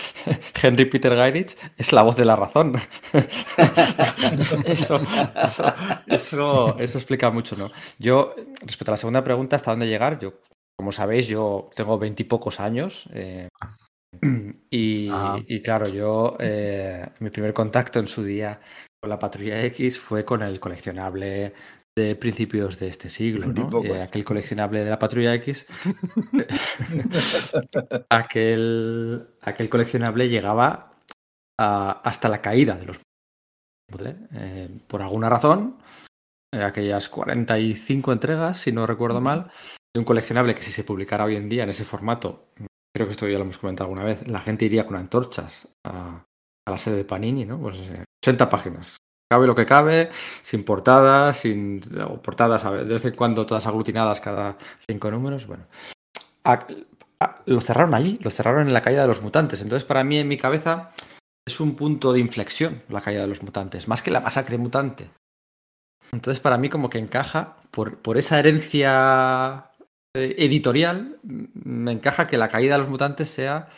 Henry 0.60 0.86
Peter 0.86 1.14
Gairich 1.14 1.56
es 1.76 1.92
la 1.92 2.02
voz 2.02 2.16
de 2.16 2.24
la 2.24 2.36
razón. 2.36 2.74
eso, 4.64 5.00
eso, 6.06 6.78
eso, 6.78 6.98
explica 6.98 7.30
mucho, 7.30 7.56
¿no? 7.56 7.70
Yo, 7.98 8.34
respecto 8.62 8.90
a 8.90 8.94
la 8.94 8.98
segunda 8.98 9.22
pregunta, 9.22 9.56
¿hasta 9.56 9.70
dónde 9.70 9.86
llegar? 9.86 10.18
Yo, 10.18 10.40
como 10.76 10.90
sabéis, 10.90 11.28
yo 11.28 11.70
tengo 11.74 11.98
veintipocos 11.98 12.58
años. 12.58 13.08
Eh, 13.14 13.48
y, 14.70 15.08
ah. 15.12 15.38
y, 15.46 15.62
claro, 15.62 15.88
yo, 15.88 16.36
eh, 16.40 17.06
mi 17.20 17.30
primer 17.30 17.54
contacto 17.54 18.00
en 18.00 18.08
su 18.08 18.24
día 18.24 18.60
con 19.00 19.10
la 19.10 19.18
Patrulla 19.18 19.62
X 19.66 20.00
fue 20.00 20.24
con 20.24 20.42
el 20.42 20.58
coleccionable 20.58 21.52
de 21.96 22.14
principios 22.14 22.78
de 22.78 22.88
este 22.88 23.08
siglo, 23.08 23.46
¿no? 23.46 23.82
Eh, 23.82 24.02
aquel 24.02 24.24
coleccionable 24.24 24.84
de 24.84 24.90
la 24.90 24.98
Patrulla 24.98 25.34
X. 25.34 25.66
aquel, 28.10 29.26
aquel 29.40 29.68
coleccionable 29.68 30.28
llegaba 30.28 30.92
hasta 31.58 32.28
la 32.28 32.42
caída 32.42 32.76
de 32.76 32.84
los 32.84 33.00
eh, 34.32 34.68
por 34.88 35.00
alguna 35.00 35.30
razón, 35.30 35.78
eh, 36.52 36.62
aquellas 36.62 37.08
45 37.08 38.12
entregas, 38.12 38.58
si 38.58 38.72
no 38.72 38.84
recuerdo 38.84 39.20
mal, 39.20 39.50
de 39.94 40.00
un 40.00 40.04
coleccionable 40.04 40.54
que 40.54 40.62
si 40.62 40.72
se 40.72 40.84
publicara 40.84 41.24
hoy 41.24 41.36
en 41.36 41.48
día 41.48 41.62
en 41.62 41.70
ese 41.70 41.84
formato, 41.84 42.48
creo 42.94 43.06
que 43.06 43.12
esto 43.12 43.28
ya 43.28 43.38
lo 43.38 43.44
hemos 43.44 43.58
comentado 43.58 43.86
alguna 43.86 44.04
vez, 44.04 44.26
la 44.28 44.40
gente 44.40 44.64
iría 44.64 44.86
con 44.86 44.96
antorchas 44.96 45.72
a, 45.86 46.24
la 46.68 46.78
sede 46.78 46.96
de 46.96 47.04
Panini, 47.04 47.46
¿no? 47.46 47.60
Pues 47.60 47.80
80 48.24 48.48
páginas, 48.48 48.96
Cabe 49.28 49.46
lo 49.46 49.54
que 49.56 49.66
cabe, 49.66 50.08
sin 50.42 50.64
portadas, 50.64 51.38
sin 51.38 51.80
portadas 52.22 52.62
de 52.62 52.84
vez 52.84 53.04
en 53.04 53.16
cuando 53.16 53.44
todas 53.44 53.66
aglutinadas 53.66 54.20
cada 54.20 54.56
cinco 54.88 55.10
números. 55.10 55.46
Bueno, 55.46 55.66
lo 57.46 57.60
cerraron 57.60 57.94
allí, 57.94 58.18
lo 58.22 58.30
cerraron 58.30 58.68
en 58.68 58.74
la 58.74 58.82
caída 58.82 59.02
de 59.02 59.08
los 59.08 59.22
mutantes. 59.22 59.60
Entonces, 59.62 59.84
para 59.84 60.04
mí, 60.04 60.18
en 60.18 60.28
mi 60.28 60.36
cabeza, 60.36 60.92
es 61.46 61.60
un 61.60 61.74
punto 61.74 62.12
de 62.12 62.20
inflexión 62.20 62.82
la 62.88 63.00
caída 63.00 63.22
de 63.22 63.26
los 63.26 63.42
mutantes, 63.42 63.88
más 63.88 64.02
que 64.02 64.10
la 64.10 64.20
masacre 64.20 64.58
mutante. 64.58 65.10
Entonces, 66.12 66.40
para 66.40 66.58
mí, 66.58 66.68
como 66.68 66.88
que 66.88 66.98
encaja, 66.98 67.56
por, 67.72 67.98
por 67.98 68.18
esa 68.18 68.38
herencia 68.38 69.70
eh, 70.14 70.36
editorial, 70.38 71.18
me 71.22 71.92
encaja 71.92 72.28
que 72.28 72.38
la 72.38 72.48
caída 72.48 72.74
de 72.74 72.78
los 72.78 72.88
mutantes 72.88 73.28
sea, 73.28 73.68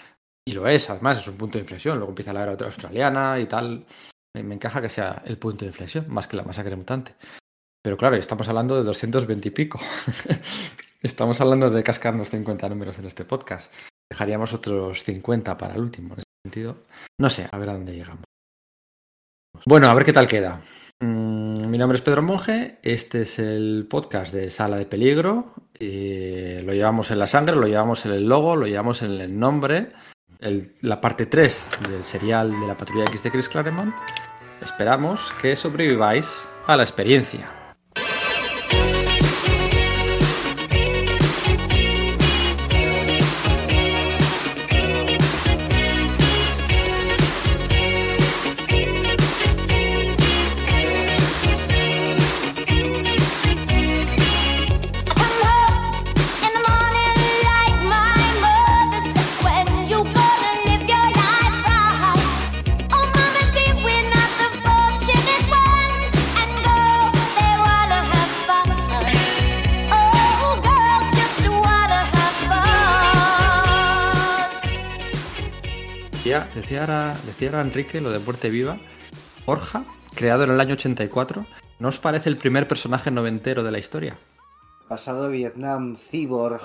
y 0.47 0.53
lo 0.53 0.69
es, 0.69 0.91
además, 0.91 1.19
es 1.19 1.29
un 1.29 1.37
punto 1.37 1.57
de 1.59 1.63
inflexión. 1.63 1.97
Luego 1.97 2.11
empieza 2.11 2.33
la 2.33 2.43
era 2.43 2.53
australiana 2.53 3.39
y 3.39 3.47
tal. 3.47 3.87
Me 4.35 4.55
encaja 4.55 4.81
que 4.81 4.89
sea 4.89 5.23
el 5.25 5.39
punto 5.39 5.65
de 5.65 5.71
inflexión, 5.71 6.07
más 6.09 6.29
que 6.29 6.37
la 6.37 6.45
masacre 6.45 6.77
mutante. 6.77 7.15
Pero 7.83 7.97
claro, 7.97 8.17
estamos 8.17 8.49
hablando 8.49 8.77
de 8.77 8.83
220 8.83 9.49
y 9.49 9.51
pico. 9.51 9.81
estamos 11.03 11.41
hablando 11.41 11.71
de 11.71 11.83
cascarnos 11.83 12.31
50 12.31 12.69
números 12.69 12.99
en 12.99 13.07
este 13.07 13.25
podcast. 13.25 13.73
Dejaríamos 14.11 14.53
otros 14.53 15.03
50 15.05 15.57
para 15.57 15.75
el 15.75 15.81
último, 15.81 16.15
en 16.15 16.21
ese 16.21 16.29
sentido. 16.45 16.77
No 17.21 17.31
sé, 17.31 17.49
a 17.51 17.59
ver 17.59 17.71
a 17.71 17.75
dónde 17.75 17.95
llegamos. 17.95 18.25
Bueno, 19.65 19.89
a 19.89 19.95
ver 19.95 20.05
qué 20.05 20.13
tal 20.13 20.29
queda. 20.29 20.61
Mm, 21.01 21.67
mi 21.69 21.79
nombre 21.79 21.97
es 21.97 22.03
Pedro 22.03 22.23
Monge, 22.23 22.79
este 22.83 23.23
es 23.23 23.39
el 23.39 23.87
podcast 23.89 24.33
de 24.33 24.51
Sala 24.51 24.77
de 24.77 24.87
Peligro. 24.87 25.55
lo 25.81 26.73
llevamos 26.73 27.11
en 27.11 27.19
la 27.19 27.27
sangre, 27.27 27.57
lo 27.57 27.67
llevamos 27.67 28.05
en 28.07 28.13
el 28.13 28.29
logo, 28.29 28.57
lo 28.57 28.67
llevamos 28.67 29.03
en 29.03 29.13
el 29.21 29.39
nombre. 29.39 29.93
La 30.83 31.01
parte 31.01 31.27
3 31.27 31.71
del 31.91 32.05
serial 32.05 32.51
de 32.61 32.67
la 32.67 32.77
Patrulla 32.77 33.05
X 33.05 33.23
de 33.23 33.31
Chris 33.31 33.49
Claremont. 33.49 33.95
Esperamos 34.63 35.33
que 35.41 35.57
sobreviváis 35.57 36.49
a 36.67 36.77
la 36.77 36.83
experiencia. 36.83 37.58
Decía, 77.27 77.49
ahora, 77.49 77.61
Enrique 77.61 78.01
lo 78.01 78.11
de 78.11 78.19
Muerte 78.19 78.51
Viva. 78.51 78.79
Borja, 79.47 79.85
creado 80.15 80.45
en 80.45 80.51
el 80.51 80.61
año 80.61 80.75
84, 80.75 81.47
¿no 81.79 81.89
os 81.89 81.99
parece 81.99 82.29
el 82.29 82.37
primer 82.37 82.69
personaje 82.69 83.11
noventero 83.11 83.63
de 83.63 83.73
la 83.73 83.79
historia? 83.79 84.19
Pasado 84.89 85.25
de 85.25 85.37
Vietnam, 85.37 85.97
cyborg 85.97 86.63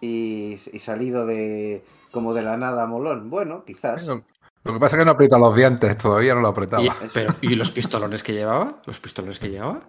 y, 0.00 0.56
salido 0.78 1.26
de 1.26 1.84
como 2.10 2.34
de 2.34 2.42
la 2.42 2.56
nada 2.56 2.86
molón. 2.86 3.30
Bueno, 3.30 3.64
quizás. 3.64 4.06
lo 4.06 4.22
que 4.64 4.78
pasa 4.78 4.96
es 4.96 5.00
que 5.00 5.04
no 5.04 5.12
aprieta 5.12 5.38
los 5.38 5.54
dientes, 5.54 5.96
todavía 5.96 6.34
no 6.34 6.40
lo 6.40 6.48
apretaba. 6.48 6.82
¿Y, 6.82 6.90
pero, 7.12 7.34
¿y 7.40 7.54
los 7.54 7.70
pistolones 7.70 8.22
que 8.22 8.32
llevaba? 8.32 8.80
¿Los 8.86 9.00
pistolones 9.00 9.38
que 9.38 9.50
llevaba? 9.50 9.80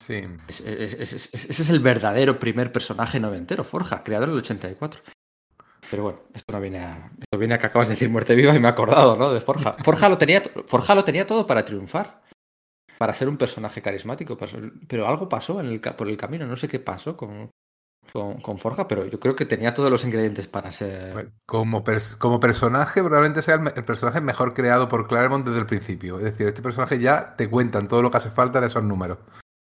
Sí. 0.00 0.22
Ese 0.48 1.12
es, 1.12 1.70
el 1.70 1.80
verdadero 1.80 2.38
primer 2.38 2.72
personaje 2.72 3.20
noventero, 3.20 3.64
Forja, 3.64 4.02
creado 4.02 4.24
en 4.24 4.30
el 4.32 4.38
84. 4.38 5.00
Pero 5.90 6.04
bueno, 6.04 6.18
esto 6.32 6.52
no 6.52 6.60
viene 6.60 6.78
a. 6.78 7.10
Esto 7.18 7.38
viene 7.38 7.54
a 7.54 7.58
que 7.58 7.66
acabas 7.66 7.88
de 7.88 7.94
decir 7.94 8.08
muerte 8.08 8.34
viva 8.34 8.54
y 8.54 8.58
me 8.58 8.68
he 8.68 8.70
acordado, 8.70 9.16
¿no? 9.16 9.32
De 9.32 9.40
Forja. 9.40 9.76
Forja 9.84 10.08
lo 10.08 10.18
tenía, 10.18 10.42
Forja 10.66 10.94
lo 10.94 11.04
tenía 11.04 11.26
todo 11.26 11.46
para 11.46 11.64
triunfar. 11.64 12.22
Para 12.98 13.14
ser 13.14 13.28
un 13.28 13.36
personaje 13.36 13.82
carismático. 13.82 14.38
Pero 14.88 15.06
algo 15.06 15.28
pasó 15.28 15.60
en 15.60 15.66
el, 15.66 15.80
por 15.80 16.08
el 16.08 16.16
camino. 16.16 16.46
No 16.46 16.56
sé 16.56 16.68
qué 16.68 16.78
pasó 16.78 17.16
con, 17.16 17.50
con, 18.12 18.58
Forja, 18.58 18.86
pero 18.86 19.04
yo 19.06 19.18
creo 19.18 19.34
que 19.34 19.46
tenía 19.46 19.74
todos 19.74 19.90
los 19.90 20.04
ingredientes 20.04 20.46
para 20.46 20.70
ser. 20.70 21.32
Como, 21.44 21.82
como 22.18 22.40
personaje, 22.40 23.02
probablemente 23.02 23.42
sea 23.42 23.56
el, 23.56 23.72
el, 23.74 23.84
personaje 23.84 24.20
mejor 24.20 24.54
creado 24.54 24.88
por 24.88 25.08
Claremont 25.08 25.46
desde 25.46 25.58
el 25.58 25.66
principio. 25.66 26.18
Es 26.18 26.24
decir, 26.24 26.46
este 26.46 26.62
personaje 26.62 27.00
ya 27.00 27.34
te 27.36 27.50
cuentan 27.50 27.88
todo 27.88 28.00
lo 28.00 28.10
que 28.10 28.18
hace 28.18 28.30
falta 28.30 28.58
en 28.58 28.64
esos 28.64 28.84
números 28.84 29.18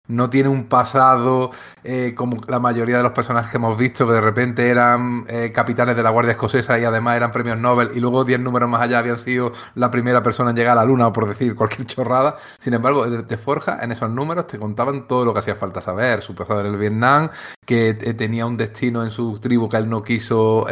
no 0.08 0.30
tiene 0.30 0.48
un 0.48 0.64
pasado 0.64 1.50
eh, 1.84 2.14
como 2.16 2.40
la 2.48 2.58
mayoría 2.58 2.96
de 2.96 3.02
los 3.02 3.12
personajes 3.12 3.50
que 3.50 3.58
hemos 3.58 3.78
visto, 3.78 4.06
que 4.06 4.14
de 4.14 4.20
repente 4.20 4.68
eran 4.68 5.24
eh, 5.28 5.52
capitanes 5.52 5.96
de 5.96 6.02
la 6.02 6.10
Guardia 6.10 6.32
Escocesa 6.32 6.78
y 6.78 6.84
además 6.84 7.16
eran 7.16 7.30
premios 7.30 7.58
Nobel, 7.58 7.90
y 7.94 8.00
luego 8.00 8.24
10 8.24 8.40
números 8.40 8.68
más 8.68 8.82
allá 8.82 8.98
habían 8.98 9.18
sido 9.18 9.52
la 9.74 9.90
primera 9.90 10.22
persona 10.22 10.50
en 10.50 10.56
llegar 10.56 10.72
a 10.72 10.80
la 10.80 10.84
Luna, 10.86 11.12
por 11.12 11.28
decir 11.28 11.54
cualquier 11.54 11.86
chorrada. 11.86 12.36
Sin 12.58 12.74
embargo, 12.74 13.08
de, 13.08 13.36
Forja, 13.36 13.78
en 13.82 13.92
esos 13.92 14.10
números 14.10 14.46
te 14.46 14.58
contaban 14.58 15.06
todo 15.06 15.24
lo 15.24 15.32
que 15.32 15.40
hacía 15.40 15.54
falta 15.54 15.80
saber. 15.80 16.22
Su 16.22 16.34
pasado 16.34 16.60
en 16.60 16.66
el 16.66 16.76
Vietnam, 16.76 17.28
que 17.64 17.90
eh, 17.90 18.14
tenía 18.14 18.46
un 18.46 18.56
destino 18.56 19.04
en 19.04 19.10
su 19.10 19.38
tribu 19.38 19.68
que 19.68 19.76
él 19.76 19.88
no 19.88 20.02
quiso 20.02 20.66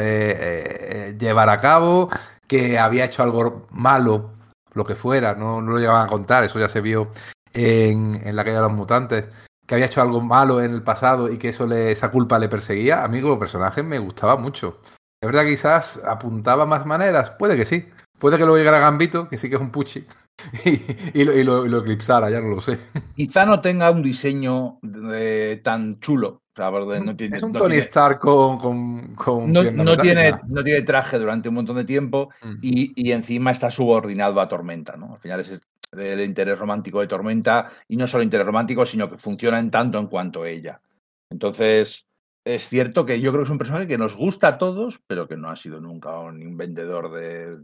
llevar 1.18 1.48
a 1.50 1.58
cabo, 1.58 2.08
que 2.46 2.78
había 2.78 3.04
hecho 3.04 3.22
algo 3.22 3.66
malo 3.70 4.30
lo 4.76 4.84
que 4.84 4.94
fuera, 4.94 5.34
no, 5.34 5.62
no, 5.62 5.72
lo 5.72 5.78
llevaban 5.78 6.06
a 6.06 6.08
contar, 6.08 6.44
eso 6.44 6.60
ya 6.60 6.68
se 6.68 6.82
vio 6.82 7.10
en, 7.56 8.36
la 8.36 8.44
caída 8.44 8.60
de 8.60 8.68
los 8.68 8.76
mutantes, 8.76 9.28
que 9.66 9.74
había 9.74 9.86
hecho 9.86 10.02
algo 10.02 10.20
malo 10.20 10.62
en 10.62 10.72
el 10.72 10.82
pasado 10.82 11.30
y 11.30 11.38
que 11.38 11.48
eso 11.48 11.66
le, 11.66 11.90
esa 11.90 12.10
culpa 12.10 12.38
le 12.38 12.48
perseguía, 12.48 13.02
a 13.02 13.08
mí 13.08 13.20
como 13.20 13.38
personaje 13.38 13.82
me 13.82 13.98
gustaba 13.98 14.36
mucho. 14.36 14.80
Es 15.20 15.26
verdad 15.26 15.44
que 15.44 15.50
quizás 15.50 16.00
apuntaba 16.06 16.66
más 16.66 16.86
maneras, 16.86 17.30
puede 17.32 17.56
que 17.56 17.64
sí. 17.64 17.86
Puede 18.18 18.38
que 18.38 18.44
luego 18.44 18.56
llegara 18.56 18.78
Gambito, 18.78 19.28
que 19.28 19.36
sí 19.36 19.50
que 19.50 19.56
es 19.56 19.60
un 19.60 19.70
puchi, 19.70 20.06
y, 21.14 21.24
lo, 21.24 21.80
eclipsara, 21.80 22.30
ya 22.30 22.40
no 22.40 22.48
lo 22.48 22.60
sé. 22.60 22.78
Quizá 23.14 23.46
no 23.46 23.60
tenga 23.60 23.90
un 23.90 24.02
diseño 24.02 24.78
tan 25.62 26.00
chulo. 26.00 26.42
es 26.54 27.42
un 27.42 27.52
Tony 27.52 27.76
Stark 27.76 28.18
con. 28.18 29.14
no, 29.52 29.96
tiene, 29.98 30.34
no 30.48 30.64
tiene 30.64 30.82
traje 30.82 31.18
durante 31.18 31.48
un 31.48 31.56
montón 31.56 31.76
de 31.76 31.84
tiempo 31.84 32.30
mm. 32.42 32.54
y, 32.62 32.92
y, 32.94 33.12
encima 33.12 33.50
está 33.50 33.70
subordinado 33.70 34.40
a 34.40 34.48
Tormenta. 34.48 34.96
¿no? 34.96 35.14
Al 35.14 35.20
final 35.20 35.40
es 35.40 35.60
del 35.92 36.20
interés 36.20 36.58
romántico 36.58 37.00
de 37.00 37.06
Tormenta, 37.06 37.70
y 37.88 37.96
no 37.96 38.06
solo 38.06 38.24
interés 38.24 38.46
romántico, 38.46 38.84
sino 38.84 39.10
que 39.10 39.18
funciona 39.18 39.58
en 39.58 39.70
tanto 39.70 39.98
en 39.98 40.06
cuanto 40.06 40.44
ella. 40.44 40.80
Entonces, 41.30 42.06
es 42.44 42.68
cierto 42.68 43.04
que 43.04 43.20
yo 43.20 43.32
creo 43.32 43.42
que 43.42 43.48
es 43.48 43.50
un 43.50 43.58
personaje 43.58 43.86
que 43.86 43.98
nos 43.98 44.16
gusta 44.16 44.48
a 44.48 44.58
todos, 44.58 45.00
pero 45.06 45.26
que 45.26 45.36
no 45.36 45.50
ha 45.50 45.56
sido 45.56 45.80
nunca 45.80 46.20
un 46.20 46.56
vendedor 46.56 47.12
de, 47.12 47.58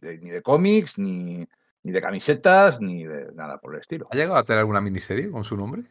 ni 0.00 0.30
de 0.30 0.42
cómics, 0.42 0.98
ni, 0.98 1.46
ni, 1.82 1.92
de 1.92 2.00
camisetas, 2.00 2.80
ni 2.80 3.04
de 3.04 3.32
nada 3.34 3.58
por 3.58 3.74
el 3.74 3.80
estilo. 3.80 4.08
¿Ha 4.10 4.16
llegado 4.16 4.36
a 4.36 4.44
tener 4.44 4.60
alguna 4.60 4.80
miniserie 4.80 5.30
con 5.30 5.44
su 5.44 5.56
nombre? 5.56 5.82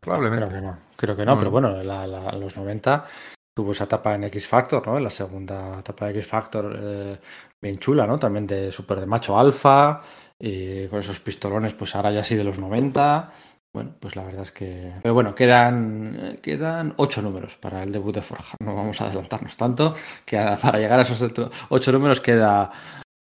probablemente. 0.00 0.46
Creo 0.46 0.60
que 0.60 0.66
no, 0.66 0.78
creo 0.96 1.16
que 1.16 1.24
no, 1.24 1.38
pero 1.38 1.50
bueno, 1.50 1.80
en 1.80 2.40
los 2.40 2.56
90 2.56 3.06
tuvo 3.54 3.72
esa 3.72 3.84
etapa 3.84 4.14
en 4.14 4.24
X 4.24 4.46
Factor, 4.46 4.86
¿no? 4.86 4.96
En 4.98 5.04
la 5.04 5.10
segunda 5.10 5.80
etapa 5.80 6.06
de 6.06 6.18
X 6.18 6.26
Factor, 6.26 6.78
eh, 6.80 7.18
bien 7.60 7.78
chula, 7.78 8.06
¿no? 8.06 8.18
También 8.18 8.46
de 8.46 8.70
super 8.70 9.00
de 9.00 9.06
macho 9.06 9.38
alfa, 9.38 10.02
y 10.40 10.86
con 10.88 11.00
esos 11.00 11.20
pistolones, 11.20 11.74
pues 11.74 11.96
ahora 11.96 12.12
ya 12.12 12.24
sí 12.24 12.36
de 12.36 12.44
los 12.44 12.58
90. 12.58 13.32
Bueno, 13.72 13.94
pues 14.00 14.16
la 14.16 14.24
verdad 14.24 14.42
es 14.42 14.52
que. 14.52 14.92
Pero 15.02 15.14
bueno, 15.14 15.34
quedan, 15.34 16.36
quedan 16.40 16.94
ocho 16.96 17.20
números 17.20 17.56
para 17.56 17.82
el 17.82 17.92
debut 17.92 18.14
de 18.14 18.22
Forja. 18.22 18.56
No 18.60 18.74
vamos 18.74 19.00
a 19.00 19.06
adelantarnos 19.06 19.56
tanto, 19.56 19.94
que 20.24 20.36
para 20.60 20.78
llegar 20.78 20.98
a 20.98 21.02
esos 21.02 21.22
ocho 21.68 21.92
números 21.92 22.20
queda 22.20 22.70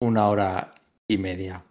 una 0.01 0.27
hora 0.27 0.73
y 1.07 1.17
media. 1.17 1.63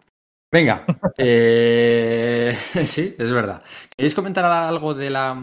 Venga, 0.52 0.84
eh, 1.18 2.56
sí, 2.86 3.14
es 3.18 3.30
verdad. 3.30 3.62
¿Queréis 3.96 4.14
comentar 4.14 4.44
algo 4.44 4.94
de 4.94 5.10
la. 5.10 5.36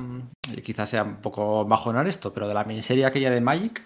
Quizás 0.64 0.90
sea 0.90 1.04
un 1.04 1.22
poco 1.22 1.66
bajonar 1.66 2.08
esto, 2.08 2.34
pero 2.34 2.48
de 2.48 2.54
la 2.54 2.64
miniserie 2.64 3.06
aquella 3.06 3.32
de 3.32 3.42
Magic? 3.42 3.82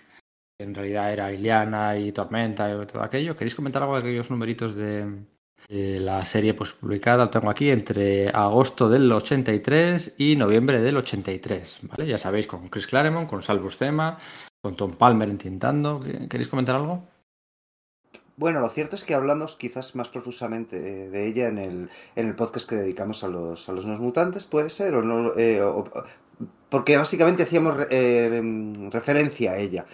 Que 0.58 0.66
en 0.66 0.74
realidad 0.74 1.12
era 1.12 1.34
Iliana 1.34 1.98
y 1.98 2.12
Tormenta 2.12 2.72
y 2.72 2.86
todo 2.88 3.04
aquello. 3.04 3.36
¿Queréis 3.36 3.56
comentar 3.56 3.84
algo 3.84 3.96
de 3.96 4.02
aquellos 4.02 4.32
numeritos 4.32 4.76
de, 4.76 5.26
eh, 5.68 6.00
la 6.00 6.24
serie 6.26 6.54
pues 6.54 6.74
publicada, 6.74 7.30
tengo 7.30 7.50
aquí, 7.50 7.70
entre 7.70 8.30
agosto 8.30 8.90
del 8.90 9.12
83 9.12 10.16
y 10.18 10.36
noviembre 10.36 10.82
del 10.82 10.98
83, 10.98 11.80
¿vale? 11.84 12.08
Ya 12.08 12.18
sabéis, 12.18 12.48
con 12.48 12.68
Chris 12.70 12.88
Claremont, 12.88 13.30
con 13.30 13.42
Sal 13.42 13.60
Buscema, 13.60 14.20
con 14.62 14.76
Tom 14.76 14.94
Palmer 14.94 15.30
intentando. 15.30 16.04
¿Queréis 16.30 16.50
comentar 16.50 16.76
algo? 16.76 17.08
Bueno, 18.38 18.60
lo 18.60 18.70
cierto 18.70 18.98
es 18.98 19.06
que 19.06 19.16
hablamos 19.16 19.56
quizás 19.56 19.96
más 19.96 20.10
profusamente 20.10 20.78
de 20.78 21.28
ella 21.28 21.48
en 21.48 21.58
el, 21.58 21.90
en 22.16 22.28
el 22.28 22.36
podcast 22.36 22.70
que 22.70 22.76
dedicamos 22.76 23.24
a 23.24 23.30
los, 23.30 23.70
a 23.70 23.72
los 23.72 23.86
no 23.86 23.98
mutantes, 23.98 24.44
puede 24.44 24.70
ser, 24.70 24.94
o 24.96 25.02
no, 25.02 25.32
eh, 25.38 25.62
porque 26.70 26.98
básicamente 26.98 27.44
hacíamos 27.44 27.88
eh, 27.90 28.42
referencia 28.92 29.54
a 29.54 29.58
ella. 29.58 29.86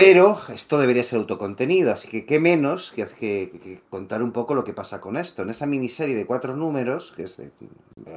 Pero 0.00 0.40
esto 0.48 0.78
debería 0.78 1.02
ser 1.02 1.18
autocontenido, 1.18 1.92
así 1.92 2.08
que 2.08 2.24
qué 2.24 2.40
menos 2.40 2.90
que, 2.90 3.82
contar 3.90 4.22
un 4.22 4.32
poco 4.32 4.54
lo 4.54 4.64
que 4.64 4.72
pasa 4.72 4.98
con 4.98 5.18
esto. 5.18 5.42
En 5.42 5.50
esa 5.50 5.66
miniserie 5.66 6.16
de 6.16 6.24
cuatro 6.24 6.56
números, 6.56 7.12
que 7.14 7.24
es 7.24 7.36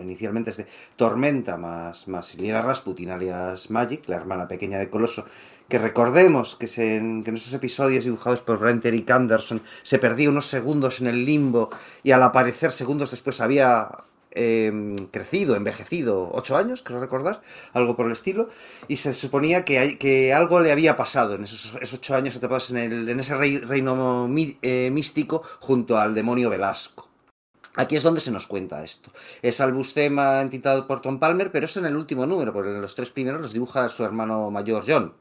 inicialmente 0.02 0.52
es 0.52 0.58
de 0.58 0.68
Tormenta 0.96 1.58
más, 1.58 2.08
más 2.08 2.38
Rasputin 2.38 3.10
alias 3.10 3.70
Magic, 3.70 4.08
la 4.08 4.16
hermana 4.16 4.48
pequeña 4.48 4.80
de 4.80 4.90
Coloso, 4.90 5.26
que 5.68 5.78
recordemos 5.78 6.56
que, 6.56 6.68
que 6.68 6.96
en 6.96 7.36
esos 7.36 7.54
episodios 7.54 8.06
dibujados 8.06 8.44
por 8.44 8.60
Brent 8.60 8.86
Eric 8.86 9.12
Anderson 9.12 9.62
se 9.82 10.00
perdía 10.00 10.30
unos 10.30 10.46
segundos 10.46 11.02
en 11.02 11.08
el 11.08 11.26
limbo 11.26 11.70
y 12.02 12.12
al 12.12 12.24
aparecer 12.24 12.72
segundos 12.72 13.12
después 13.12 13.42
había 13.42 13.90
eh, 14.36 14.72
crecido, 15.12 15.56
envejecido, 15.56 16.30
ocho 16.34 16.58
años, 16.58 16.82
creo 16.84 17.00
recordar, 17.00 17.42
algo 17.74 17.96
por 17.96 18.08
el 18.08 18.14
estilo, 18.14 18.50
y 18.88 18.98
se 18.98 19.14
suponía 19.14 19.64
que, 19.66 20.34
algo 20.34 20.60
le 20.60 20.72
había 20.72 20.98
pasado 20.98 21.36
en 21.36 21.44
esos, 21.44 21.74
ocho 21.94 22.16
años 22.16 22.36
atrapados 22.36 22.72
en, 22.72 22.78
el, 22.78 23.10
en 23.10 23.20
ese 23.20 23.36
reino 23.36 24.28
eh, 24.62 24.90
místico 24.92 25.44
junto 25.60 25.98
al 25.98 26.14
demonio 26.14 26.50
Velasco. 26.50 27.10
Aquí 27.76 27.96
es 27.96 28.04
donde 28.04 28.22
se 28.22 28.30
nos 28.30 28.46
cuenta 28.46 28.84
esto. 28.84 29.12
Es 29.42 29.60
Albustema 29.60 30.42
entitado 30.42 30.86
por 30.86 31.02
Tom 31.02 31.20
Palmer, 31.20 31.52
pero 31.52 31.66
es 31.66 31.76
en 31.78 31.86
el 31.86 31.96
último 31.96 32.26
número, 32.28 32.54
porque 32.54 32.70
en 32.70 32.82
los 32.82 32.94
tres 32.94 33.10
primeros 33.10 33.42
los 33.42 33.54
dibuja 33.54 33.90
su 33.90 34.04
hermano 34.04 34.52
mayor 34.52 34.84
John. 34.88 35.14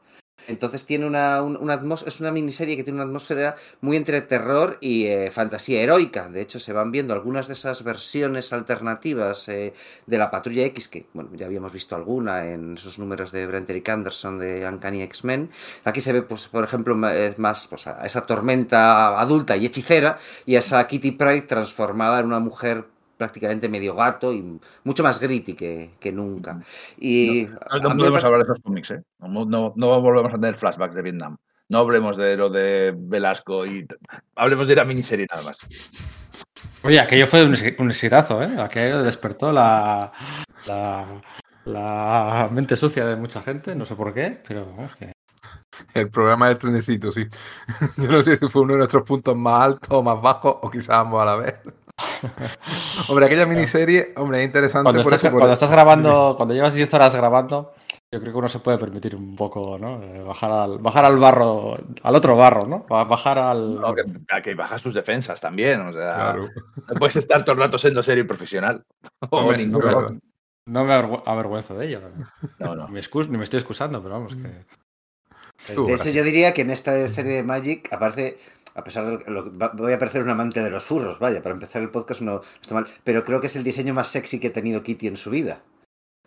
Entonces 0.47 0.85
tiene 0.85 1.05
una, 1.05 1.41
un, 1.41 1.57
es 2.05 2.19
una 2.19 2.31
miniserie 2.31 2.75
que 2.75 2.83
tiene 2.83 2.97
una 2.97 3.05
atmósfera 3.05 3.55
muy 3.81 3.97
entre 3.97 4.21
terror 4.21 4.77
y 4.81 5.05
eh, 5.05 5.31
fantasía 5.31 5.81
heroica. 5.81 6.29
De 6.29 6.41
hecho, 6.41 6.59
se 6.59 6.73
van 6.73 6.91
viendo 6.91 7.13
algunas 7.13 7.47
de 7.47 7.53
esas 7.53 7.83
versiones 7.83 8.53
alternativas 8.53 9.47
eh, 9.49 9.73
de 10.05 10.17
la 10.17 10.31
Patrulla 10.31 10.63
X, 10.65 10.87
que 10.87 11.05
bueno, 11.13 11.29
ya 11.33 11.45
habíamos 11.45 11.73
visto 11.73 11.95
alguna 11.95 12.45
en 12.51 12.75
esos 12.75 12.99
números 12.99 13.31
de 13.31 13.47
Brent 13.47 13.69
Eric 13.69 13.89
Anderson 13.89 14.39
de 14.39 14.67
Uncanny 14.67 15.01
X-Men. 15.03 15.49
Aquí 15.83 16.01
se 16.01 16.13
ve, 16.13 16.21
pues, 16.21 16.47
por 16.47 16.63
ejemplo, 16.63 16.95
más 16.95 17.67
pues, 17.67 17.87
a 17.87 18.05
esa 18.05 18.25
tormenta 18.25 19.19
adulta 19.19 19.57
y 19.57 19.65
hechicera 19.65 20.17
y 20.45 20.55
a 20.55 20.59
esa 20.59 20.85
Kitty 20.87 21.11
Pryde 21.11 21.41
transformada 21.43 22.19
en 22.19 22.27
una 22.27 22.39
mujer 22.39 22.85
prácticamente 23.17 23.69
medio 23.69 23.95
gato 23.95 24.33
y 24.33 24.59
mucho 24.83 25.03
más 25.03 25.19
gritty 25.19 25.53
que, 25.53 25.91
que 25.99 26.11
nunca. 26.11 26.59
Y 26.97 27.47
no, 27.71 27.89
no 27.89 27.97
podemos 27.97 28.23
hablar 28.23 28.39
de 28.39 28.51
esos 28.51 28.63
cómics, 28.63 28.91
¿eh? 28.91 29.03
No, 29.19 29.45
no, 29.45 29.73
no, 29.75 30.01
volvemos 30.01 30.33
a 30.33 30.37
tener 30.37 30.55
flashbacks 30.55 30.95
de 30.95 31.01
Vietnam. 31.01 31.37
No 31.69 31.79
hablemos 31.79 32.17
de 32.17 32.35
lo 32.35 32.49
de 32.49 32.93
Velasco 32.95 33.65
y 33.65 33.87
hablemos 34.35 34.67
de 34.67 34.75
la 34.75 34.85
miniserie 34.85 35.27
nada 35.31 35.43
más. 35.43 35.57
Oye, 36.83 36.99
aquello 36.99 37.27
fue 37.27 37.43
un, 37.43 37.55
un 37.79 37.91
exitazo, 37.91 38.43
¿eh? 38.43 38.49
Aquello 38.59 39.03
despertó 39.03 39.51
la, 39.51 40.11
la, 40.67 41.05
la, 41.65 42.49
mente 42.51 42.75
sucia 42.75 43.05
de 43.05 43.15
mucha 43.15 43.41
gente, 43.41 43.73
no 43.75 43.85
sé 43.85 43.95
por 43.95 44.13
qué, 44.13 44.41
pero 44.45 44.75
okay. 44.83 45.11
El 45.93 46.09
programa 46.09 46.47
del 46.49 46.57
trenecito, 46.57 47.11
sí. 47.11 47.25
Yo 47.97 48.07
no 48.07 48.21
sé 48.21 48.35
si 48.35 48.47
fue 48.47 48.63
uno 48.63 48.73
de 48.73 48.79
nuestros 48.79 49.03
puntos 49.03 49.35
más 49.35 49.63
altos 49.63 49.89
o 49.91 50.03
más 50.03 50.21
bajos, 50.21 50.57
o 50.61 50.69
quizás 50.69 50.89
ambos 50.89 51.21
a 51.21 51.25
la 51.25 51.35
vez. 51.37 51.55
hombre, 53.07 53.25
aquella 53.25 53.45
miniserie, 53.45 54.13
hombre, 54.15 54.39
es 54.39 54.45
interesante. 54.45 54.85
Cuando, 54.85 55.03
por 55.03 55.13
estás, 55.13 55.29
eso, 55.29 55.37
cuando 55.37 55.53
estás 55.53 55.71
grabando, 55.71 56.33
cuando 56.35 56.53
llevas 56.53 56.73
10 56.73 56.93
horas 56.93 57.15
grabando, 57.15 57.73
yo 58.11 58.19
creo 58.19 58.31
que 58.31 58.37
uno 58.37 58.47
se 58.47 58.59
puede 58.59 58.77
permitir 58.77 59.15
un 59.15 59.35
poco, 59.35 59.77
¿no? 59.79 60.25
Bajar 60.25 60.51
al, 60.51 60.77
bajar 60.77 61.05
al 61.05 61.17
barro, 61.17 61.77
al 62.03 62.15
otro 62.15 62.35
barro, 62.35 62.67
¿no? 62.67 62.85
Bajar 62.87 63.39
al. 63.39 63.79
No, 63.79 63.95
que, 63.95 64.03
que, 64.43 64.55
bajas 64.55 64.81
tus 64.81 64.93
defensas 64.93 65.41
también, 65.41 65.81
o 65.81 65.93
sea. 65.93 66.15
Claro. 66.15 66.49
No 66.87 66.95
puedes 66.99 67.15
estar 67.15 67.43
todo 67.43 67.53
el 67.53 67.61
rato 67.61 67.77
siendo 67.77 68.03
serio 68.03 68.23
y 68.23 68.27
profesional. 68.27 68.83
Hombre, 69.31 69.65
no, 69.65 69.79
me, 69.79 69.91
no, 70.67 70.83
me, 70.85 71.21
avergüenzo 71.25 71.75
de 71.75 71.87
ello. 71.87 72.01
No, 72.59 72.75
no. 72.75 72.87
Ni 72.87 72.93
me, 72.93 72.99
excus, 72.99 73.29
ni 73.29 73.37
me 73.37 73.45
estoy 73.45 73.59
excusando, 73.59 74.01
pero 74.01 74.15
vamos, 74.15 74.35
que. 74.35 75.73
De 75.73 75.93
hecho, 75.93 76.09
yo 76.09 76.23
diría 76.23 76.53
que 76.53 76.61
en 76.61 76.71
esta 76.71 77.07
serie 77.07 77.33
de 77.33 77.43
Magic, 77.43 77.91
aparte, 77.91 78.37
a 78.75 78.83
pesar 78.83 79.17
de 79.17 79.31
lo 79.31 79.45
que 79.45 79.67
voy 79.73 79.93
a 79.93 79.99
parecer 79.99 80.23
un 80.23 80.29
amante 80.29 80.61
de 80.61 80.69
los 80.69 80.85
furros, 80.85 81.19
vaya, 81.19 81.41
para 81.41 81.55
empezar 81.55 81.81
el 81.81 81.89
podcast 81.89 82.21
no, 82.21 82.41
está 82.61 82.75
mal, 82.75 82.87
pero 83.03 83.23
creo 83.23 83.41
que 83.41 83.47
es 83.47 83.55
el 83.55 83.63
diseño 83.63 83.93
más 83.93 84.07
sexy 84.07 84.39
que 84.39 84.47
ha 84.47 84.53
tenido 84.53 84.83
Kitty 84.83 85.07
en 85.07 85.17
su 85.17 85.29
vida 85.29 85.61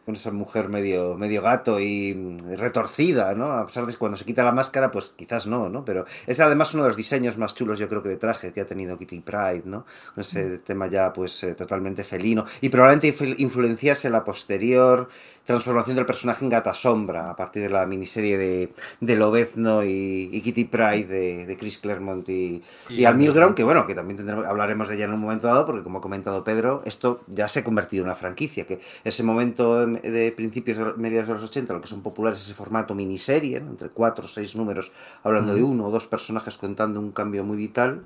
con 0.07 0.15
esa 0.15 0.31
mujer 0.31 0.69
medio, 0.69 1.17
medio 1.17 1.43
gato 1.43 1.81
y 1.81 2.15
retorcida, 2.57 3.35
¿no? 3.35 3.50
A 3.50 3.67
pesar 3.67 3.87
de 3.87 3.93
que 3.93 3.99
cuando 3.99 4.17
se 4.17 4.25
quita 4.25 4.45
la 4.45 4.53
máscara, 4.53 4.93
pues 4.93 5.12
quizás 5.17 5.49
no, 5.49 5.69
¿no? 5.69 5.85
Pero 5.85 6.07
es 6.29 6.38
además 6.38 6.73
uno 6.75 6.85
de 6.85 6.91
los 6.91 6.97
diseños 6.97 7.37
más 7.38 7.57
chulos, 7.57 7.81
yo 7.81 7.88
creo 7.88 8.05
que 8.05 8.11
de 8.11 8.17
traje 8.17 8.53
que 8.53 8.61
ha 8.61 8.67
tenido 8.67 8.97
Kitty 8.97 9.19
Pride, 9.21 9.65
¿no? 9.65 9.85
Con 10.15 10.21
ese 10.21 10.45
mm. 10.45 10.59
tema 10.61 10.87
ya, 10.87 11.12
pues, 11.12 11.43
eh, 11.43 11.57
totalmente 11.57 12.05
felino. 12.05 12.45
Y 12.61 12.69
probablemente 12.69 13.13
influenciase 13.39 14.09
la 14.09 14.23
posterior 14.23 15.09
transformación 15.47 15.97
del 15.97 16.06
personaje 16.06 16.45
en 16.45 16.50
Gata 16.50 16.75
Sombra, 16.75 17.30
a 17.30 17.37
partir 17.37 17.63
de 17.63 17.71
la 17.71 17.87
miniserie 17.87 18.37
de, 18.37 18.73
de 19.00 19.17
Lobezno 19.17 19.85
y, 19.85 20.28
y, 20.32 20.41
Kitty 20.43 20.65
Pride 20.65 21.06
de, 21.06 21.47
de 21.47 21.56
Chris 21.56 21.78
Claremont 21.78 22.28
y, 22.28 22.63
y, 22.89 22.95
y 22.95 23.04
Al 23.04 23.17
Milgrom, 23.17 23.54
que 23.54 23.63
bueno, 23.63 23.87
que 23.87 23.95
también 23.95 24.17
tendremos, 24.17 24.45
hablaremos 24.45 24.89
de 24.89 24.97
ella 24.97 25.04
en 25.04 25.13
un 25.13 25.21
momento 25.21 25.47
dado, 25.47 25.65
porque 25.65 25.85
como 25.85 25.99
ha 25.99 26.02
comentado 26.02 26.43
Pedro, 26.43 26.82
esto 26.85 27.23
ya 27.28 27.47
se 27.49 27.61
ha 27.61 27.65
convertido 27.65 28.02
en 28.02 28.09
una 28.09 28.17
franquicia, 28.17 28.67
que 28.67 28.80
ese 29.04 29.23
momento 29.23 29.87
de 29.87 30.32
principios, 30.32 30.78
de 30.78 30.85
mediados 30.97 31.28
de 31.28 31.35
los 31.35 31.45
80, 31.45 31.73
lo 31.75 31.80
que 31.80 31.89
son 31.89 32.02
populares 32.02 32.43
ese 32.43 32.54
formato 32.54 32.95
miniserie, 32.95 33.61
¿no? 33.61 33.71
entre 33.71 33.89
cuatro 33.91 34.25
o 34.25 34.28
seis 34.28 34.56
números, 34.56 34.91
hablando 35.23 35.52
uh 35.52 35.54
-huh. 35.54 35.59
de 35.59 35.63
uno 35.63 35.87
o 35.87 35.91
dos 35.91 36.09
personajes 36.09 36.56
contando 36.56 36.99
un 36.99 37.13
cambio 37.13 37.45
muy 37.45 37.56
vital, 37.56 38.02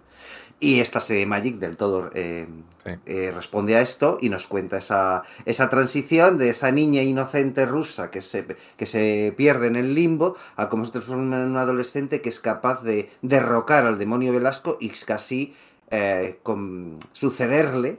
y 0.60 0.80
esta 0.80 1.00
serie 1.00 1.24
Magic 1.24 1.56
del 1.56 1.76
todo 1.78 2.10
eh, 2.14 2.46
sí. 2.84 2.90
eh, 3.06 3.32
responde 3.34 3.76
a 3.76 3.80
esto 3.80 4.18
y 4.20 4.28
nos 4.28 4.46
cuenta 4.46 4.76
esa, 4.76 5.24
esa 5.46 5.70
transición 5.70 6.36
de 6.36 6.50
esa 6.50 6.70
niña 6.70 7.02
inocente 7.02 7.64
rusa 7.64 8.10
que 8.10 8.20
se, 8.20 8.46
que 8.76 8.86
se 8.86 9.32
pierde 9.36 9.66
en 9.68 9.76
el 9.76 9.94
limbo 9.94 10.36
a 10.56 10.68
cómo 10.68 10.84
se 10.84 10.92
transforma 10.92 11.40
en 11.40 11.48
un 11.48 11.56
adolescente 11.56 12.20
que 12.20 12.28
es 12.28 12.40
capaz 12.40 12.82
de 12.82 13.10
derrocar 13.22 13.86
al 13.86 13.98
demonio 13.98 14.32
Velasco 14.32 14.76
y 14.80 14.90
casi 14.90 15.54
eh, 15.90 16.38
con, 16.42 16.98
sucederle 17.12 17.98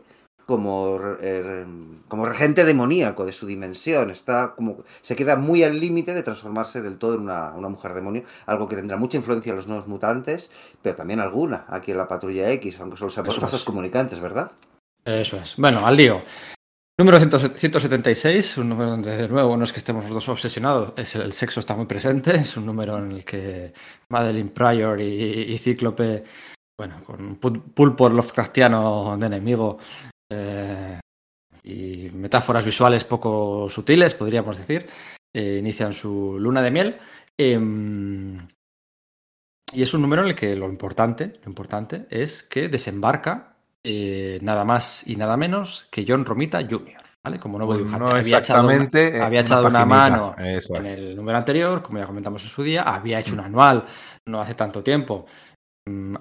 como, 0.52 1.00
eh, 1.22 1.66
como 2.10 2.26
regente 2.26 2.66
demoníaco 2.66 3.26
de 3.26 3.32
su 3.32 3.48
dimensión. 3.48 4.12
Está 4.12 4.54
como, 4.54 4.84
se 5.00 5.16
queda 5.16 5.38
muy 5.38 5.64
al 5.64 5.80
límite 5.80 6.14
de 6.14 6.24
transformarse 6.24 6.82
del 6.82 6.98
todo 6.98 7.16
en 7.16 7.22
una, 7.22 7.54
una, 7.54 7.70
mujer 7.70 7.94
demonio, 7.94 8.24
algo 8.46 8.68
que 8.68 8.76
tendrá 8.76 8.98
mucha 8.98 9.16
influencia 9.16 9.52
en 9.52 9.56
los 9.56 9.68
nuevos 9.68 9.88
mutantes, 9.88 10.52
pero 10.82 10.98
también 10.98 11.22
alguna 11.22 11.64
aquí 11.70 11.92
en 11.92 11.98
la 11.98 12.08
patrulla 12.10 12.52
X, 12.52 12.82
aunque 12.82 12.98
solo 12.98 13.10
sean 13.10 13.26
por 13.26 13.40
pasos 13.40 13.64
comunicantes, 13.64 14.20
¿verdad? 14.20 14.52
Eso 15.06 15.38
es. 15.38 15.56
Bueno, 15.56 15.86
al 15.86 15.96
lío. 15.96 16.22
Número 17.00 17.18
176, 17.18 18.58
un 18.58 18.70
número 18.70 18.90
donde 18.90 19.16
de 19.16 19.28
nuevo 19.30 19.56
no 19.56 19.64
es 19.64 19.72
que 19.72 19.80
estemos 19.80 20.04
los 20.04 20.14
dos 20.14 20.28
obsesionados, 20.28 20.92
es 20.98 21.16
el, 21.16 21.22
el, 21.22 21.34
sexo 21.34 21.62
está 21.62 21.76
muy 21.76 21.86
presente, 21.86 22.36
es 22.36 22.58
un 22.58 22.66
número 22.66 22.98
en 22.98 23.14
el 23.14 23.24
que 23.24 23.74
Madeline 24.10 24.50
Pryor 24.50 25.00
y, 25.00 25.54
y 25.54 25.58
Cíclope, 25.58 26.26
bueno, 26.78 27.04
con 27.06 27.22
un 27.22 27.36
pulpo 27.38 28.10
Lovecraftiano 28.10 29.18
de 29.18 29.26
enemigo, 29.26 29.80
eh, 30.32 31.00
y 31.64 32.10
metáforas 32.14 32.66
visuales 32.66 33.04
poco 33.04 33.70
sutiles, 33.70 34.16
podríamos 34.16 34.58
decir, 34.58 34.88
eh, 35.34 35.58
inician 35.60 35.94
su 35.94 36.38
luna 36.40 36.62
de 36.62 36.72
miel. 36.72 36.98
Eh, 37.38 37.60
y 39.74 39.82
es 39.82 39.94
un 39.94 40.02
número 40.02 40.24
en 40.24 40.30
el 40.30 40.36
que 40.36 40.56
lo 40.56 40.68
importante, 40.68 41.34
lo 41.44 41.50
importante 41.50 42.06
es 42.10 42.44
que 42.44 42.68
desembarca 42.68 43.56
eh, 43.84 44.38
nada 44.42 44.66
más 44.66 45.08
y 45.08 45.16
nada 45.16 45.38
menos 45.38 45.88
que 45.90 46.06
John 46.08 46.26
Romita 46.26 46.60
Jr. 46.62 47.02
¿Vale? 47.24 47.40
Como 47.40 47.60
nuevo 47.60 47.78
dibujante. 47.78 48.04
No 48.04 48.12
había 48.12 48.40
echado 48.40 48.68
una, 48.68 49.26
había 49.26 49.42
echado 49.42 49.68
una 49.68 49.86
mano 49.86 50.36
en 50.40 50.86
el 50.88 51.16
número 51.16 51.38
anterior, 51.38 51.84
como 51.84 52.00
ya 52.00 52.08
comentamos 52.08 52.42
en 52.42 52.50
su 52.50 52.64
día, 52.64 52.82
había 52.82 53.20
hecho 53.20 53.34
un 53.34 53.42
anual 53.42 53.86
no 54.26 54.42
hace 54.42 54.54
tanto 54.54 54.84
tiempo 54.84 55.26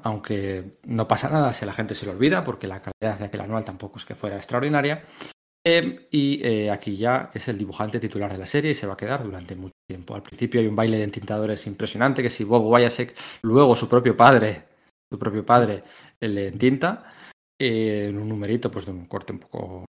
aunque 0.03 0.79
no 0.85 1.09
pasa 1.09 1.29
nada 1.31 1.53
si 1.53 1.65
la 1.67 1.73
gente 1.73 1.95
se 1.95 2.07
lo 2.07 2.13
olvida, 2.13 2.45
porque 2.45 2.67
la 2.67 2.81
calidad 2.81 3.19
de 3.19 3.25
aquel 3.27 3.41
anual 3.41 3.65
tampoco 3.65 3.99
es 3.99 4.05
que 4.05 4.15
fuera 4.15 4.37
extraordinaria. 4.37 5.05
Eh, 5.67 6.09
y 6.11 6.41
eh, 6.43 6.71
aquí 6.71 6.97
ya 6.97 7.31
es 7.35 7.49
el 7.49 7.59
dibujante 7.59 8.01
titular 8.01 8.33
de 8.33 8.39
la 8.39 8.47
serie 8.47 8.71
y 8.71 8.75
se 8.75 8.87
va 8.87 8.95
a 8.95 8.97
quedar 8.97 9.23
durante 9.23 9.55
mucho 9.55 9.75
tiempo. 9.87 10.15
Al 10.15 10.23
principio 10.23 10.61
hay 10.61 10.67
un 10.67 10.77
baile 10.77 10.99
de 10.99 11.05
entintadores 11.05 11.67
impresionante, 11.67 12.23
que 12.23 12.31
si 12.31 12.45
Bob 12.45 12.65
Wyasek, 12.67 13.15
luego 13.43 13.77
su 13.77 13.89
propio 13.89 14.17
padre, 14.17 14.65
su 15.11 15.19
propio 15.19 15.45
padre, 15.45 15.85
le 16.21 16.49
entinta, 16.49 17.13
eh, 17.61 18.07
en 18.09 18.19
un 18.19 18.29
numerito 18.29 18.71
pues 18.71 18.87
de 18.87 18.93
un 18.93 19.07
corte 19.07 19.35
un 19.35 19.39
poco 19.41 19.85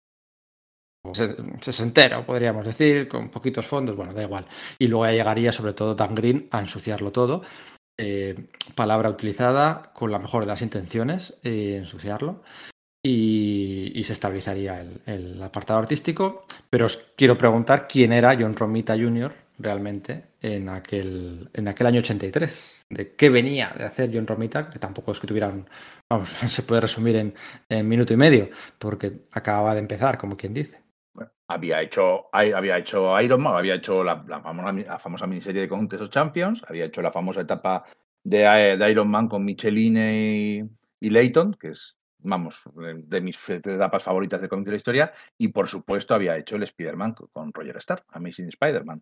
sesentero, 1.61 2.25
podríamos 2.25 2.65
decir, 2.65 3.07
con 3.07 3.29
poquitos 3.29 3.65
fondos, 3.65 3.95
bueno, 3.95 4.13
da 4.13 4.23
igual. 4.23 4.45
Y 4.77 4.87
luego 4.87 5.05
ya 5.05 5.13
llegaría 5.13 5.51
sobre 5.51 5.73
todo 5.73 5.95
Dan 5.95 6.13
Green 6.13 6.47
a 6.51 6.59
ensuciarlo 6.59 7.11
todo 7.11 7.43
eh, 7.97 8.35
palabra 8.75 9.09
utilizada 9.09 9.91
con 9.93 10.11
la 10.11 10.19
mejor 10.19 10.43
de 10.43 10.47
las 10.47 10.61
intenciones, 10.61 11.39
eh, 11.43 11.75
ensuciarlo, 11.77 12.43
y, 13.03 13.91
y, 13.95 14.03
se 14.03 14.13
estabilizaría 14.13 14.85
el, 15.05 15.41
apartado 15.41 15.79
artístico. 15.79 16.45
Pero 16.69 16.85
os 16.85 16.97
quiero 17.15 17.37
preguntar 17.37 17.87
quién 17.87 18.13
era 18.13 18.35
John 18.39 18.55
Romita 18.55 18.95
Jr. 18.95 19.33
realmente 19.57 20.25
en 20.41 20.69
aquel, 20.69 21.49
en 21.53 21.67
aquel 21.67 21.87
año 21.87 21.99
83. 21.99 22.85
¿De 22.89 23.15
qué 23.15 23.29
venía 23.29 23.73
de 23.77 23.85
hacer 23.85 24.11
John 24.13 24.27
Romita? 24.27 24.69
Que 24.69 24.79
tampoco 24.79 25.11
es 25.13 25.19
que 25.19 25.27
tuvieran, 25.27 25.67
vamos, 26.09 26.29
se 26.47 26.63
puede 26.63 26.81
resumir 26.81 27.15
en, 27.15 27.33
en 27.69 27.87
minuto 27.87 28.13
y 28.13 28.17
medio, 28.17 28.49
porque 28.77 29.21
acababa 29.31 29.73
de 29.73 29.79
empezar, 29.79 30.17
como 30.17 30.37
quien 30.37 30.53
dice 30.53 30.81
había 31.53 31.81
hecho, 31.81 32.29
había 32.31 32.77
hecho 32.77 33.19
Iron 33.21 33.41
Man, 33.41 33.55
había 33.55 33.75
hecho 33.75 34.03
la, 34.03 34.23
famosa, 34.99 35.27
miniserie 35.27 35.61
de 35.61 35.69
Contest 35.69 36.03
of 36.03 36.09
Champions, 36.09 36.61
había 36.67 36.85
hecho 36.85 37.01
la 37.01 37.11
famosa 37.11 37.41
etapa 37.41 37.85
de, 38.23 38.87
Iron 38.89 39.09
Man 39.09 39.27
con 39.27 39.43
Micheline 39.43 39.97
y, 39.97 41.07
y 41.07 41.31
que 41.31 41.69
es 41.69 41.97
vamos, 42.23 42.63
de 42.75 43.21
mis 43.21 43.37
etapas 43.49 44.03
favoritas 44.03 44.41
de 44.41 44.49
cómic 44.49 44.65
de 44.65 44.71
la 44.71 44.77
historia, 44.77 45.13
y 45.37 45.49
por 45.49 45.67
supuesto 45.67 46.13
había 46.13 46.37
hecho 46.37 46.55
el 46.55 46.63
Spider-Man 46.63 47.15
con 47.31 47.53
Roger 47.53 47.77
Starr, 47.77 48.03
Amazing 48.09 48.49
Spider-Man. 48.49 49.01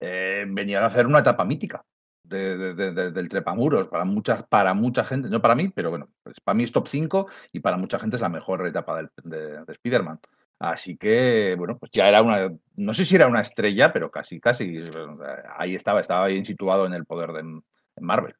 Eh, 0.00 0.44
venían 0.48 0.82
a 0.82 0.86
hacer 0.86 1.06
una 1.06 1.20
etapa 1.20 1.44
mítica 1.44 1.84
de, 2.22 2.74
del 2.74 3.28
trepamuros 3.28 3.88
para, 3.88 4.04
muchas, 4.04 4.42
para 4.44 4.74
mucha 4.74 5.04
gente, 5.04 5.28
no 5.28 5.40
para 5.40 5.54
mí, 5.54 5.68
pero 5.68 5.90
bueno, 5.90 6.10
pues 6.22 6.40
para 6.40 6.54
mí 6.54 6.64
es 6.64 6.72
top 6.72 6.88
5 6.88 7.28
y 7.52 7.60
para 7.60 7.76
mucha 7.76 7.98
gente 7.98 8.16
es 8.16 8.22
la 8.22 8.28
mejor 8.28 8.66
etapa 8.66 9.02
de, 9.22 9.64
Spider-Man. 9.68 10.20
Así 10.58 10.96
que, 10.96 11.54
bueno, 11.58 11.76
pues 11.78 11.92
ya 11.92 12.08
era 12.08 12.22
una, 12.22 12.50
no 12.76 12.94
sé 12.94 13.04
si 13.04 13.14
era 13.14 13.26
una 13.26 13.42
estrella, 13.42 13.92
pero 13.92 14.10
casi, 14.10 14.40
casi, 14.40 14.82
ahí 15.58 15.74
estaba, 15.74 16.00
estaba 16.00 16.26
bien 16.28 16.44
situado 16.44 16.86
en 16.86 16.94
el 16.94 17.04
poder 17.04 17.32
de 17.32 17.60
Marvel. 18.00 18.34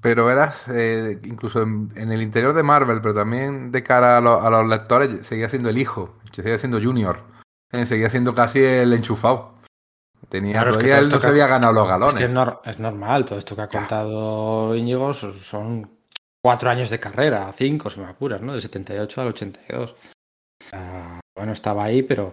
Pero 0.00 0.28
eras, 0.28 0.66
eh, 0.68 1.20
incluso 1.22 1.62
en, 1.62 1.92
el 1.94 2.20
interior 2.20 2.52
de 2.52 2.64
Marvel, 2.64 3.00
pero 3.00 3.14
también 3.14 3.70
de 3.70 3.84
cara 3.84 4.18
a, 4.18 4.20
los 4.20 4.68
lectores, 4.68 5.24
seguía 5.24 5.48
siendo 5.48 5.68
el 5.68 5.78
hijo, 5.78 6.16
seguía 6.32 6.58
siendo 6.58 6.80
Junior, 6.82 7.20
eh, 7.70 7.86
seguía 7.86 8.10
siendo 8.10 8.34
casi 8.34 8.60
el 8.60 8.92
enchufado. 8.92 9.52
Tenía, 10.28 10.62
él 10.62 11.08
no 11.08 11.20
se 11.20 11.28
había 11.28 11.46
ganado 11.46 11.72
los 11.72 11.86
galones. 11.86 12.22
Es, 12.64 12.78
normal, 12.78 13.24
todo 13.24 13.38
esto 13.38 13.54
que 13.54 13.62
ha 13.62 13.68
contado 13.68 14.74
Íñigo 14.74 15.12
son 15.12 15.90
cuatro 16.40 16.70
años 16.70 16.90
de 16.90 16.98
carrera, 16.98 17.52
cinco, 17.56 17.88
si 17.90 18.00
me 18.00 18.06
apuras, 18.06 18.40
¿no? 18.40 18.52
Del 18.52 18.62
78 18.62 19.20
al 19.20 19.28
82. 19.28 19.94
Bueno, 21.34 21.52
estaba 21.52 21.84
ahí, 21.84 22.02
pero 22.02 22.32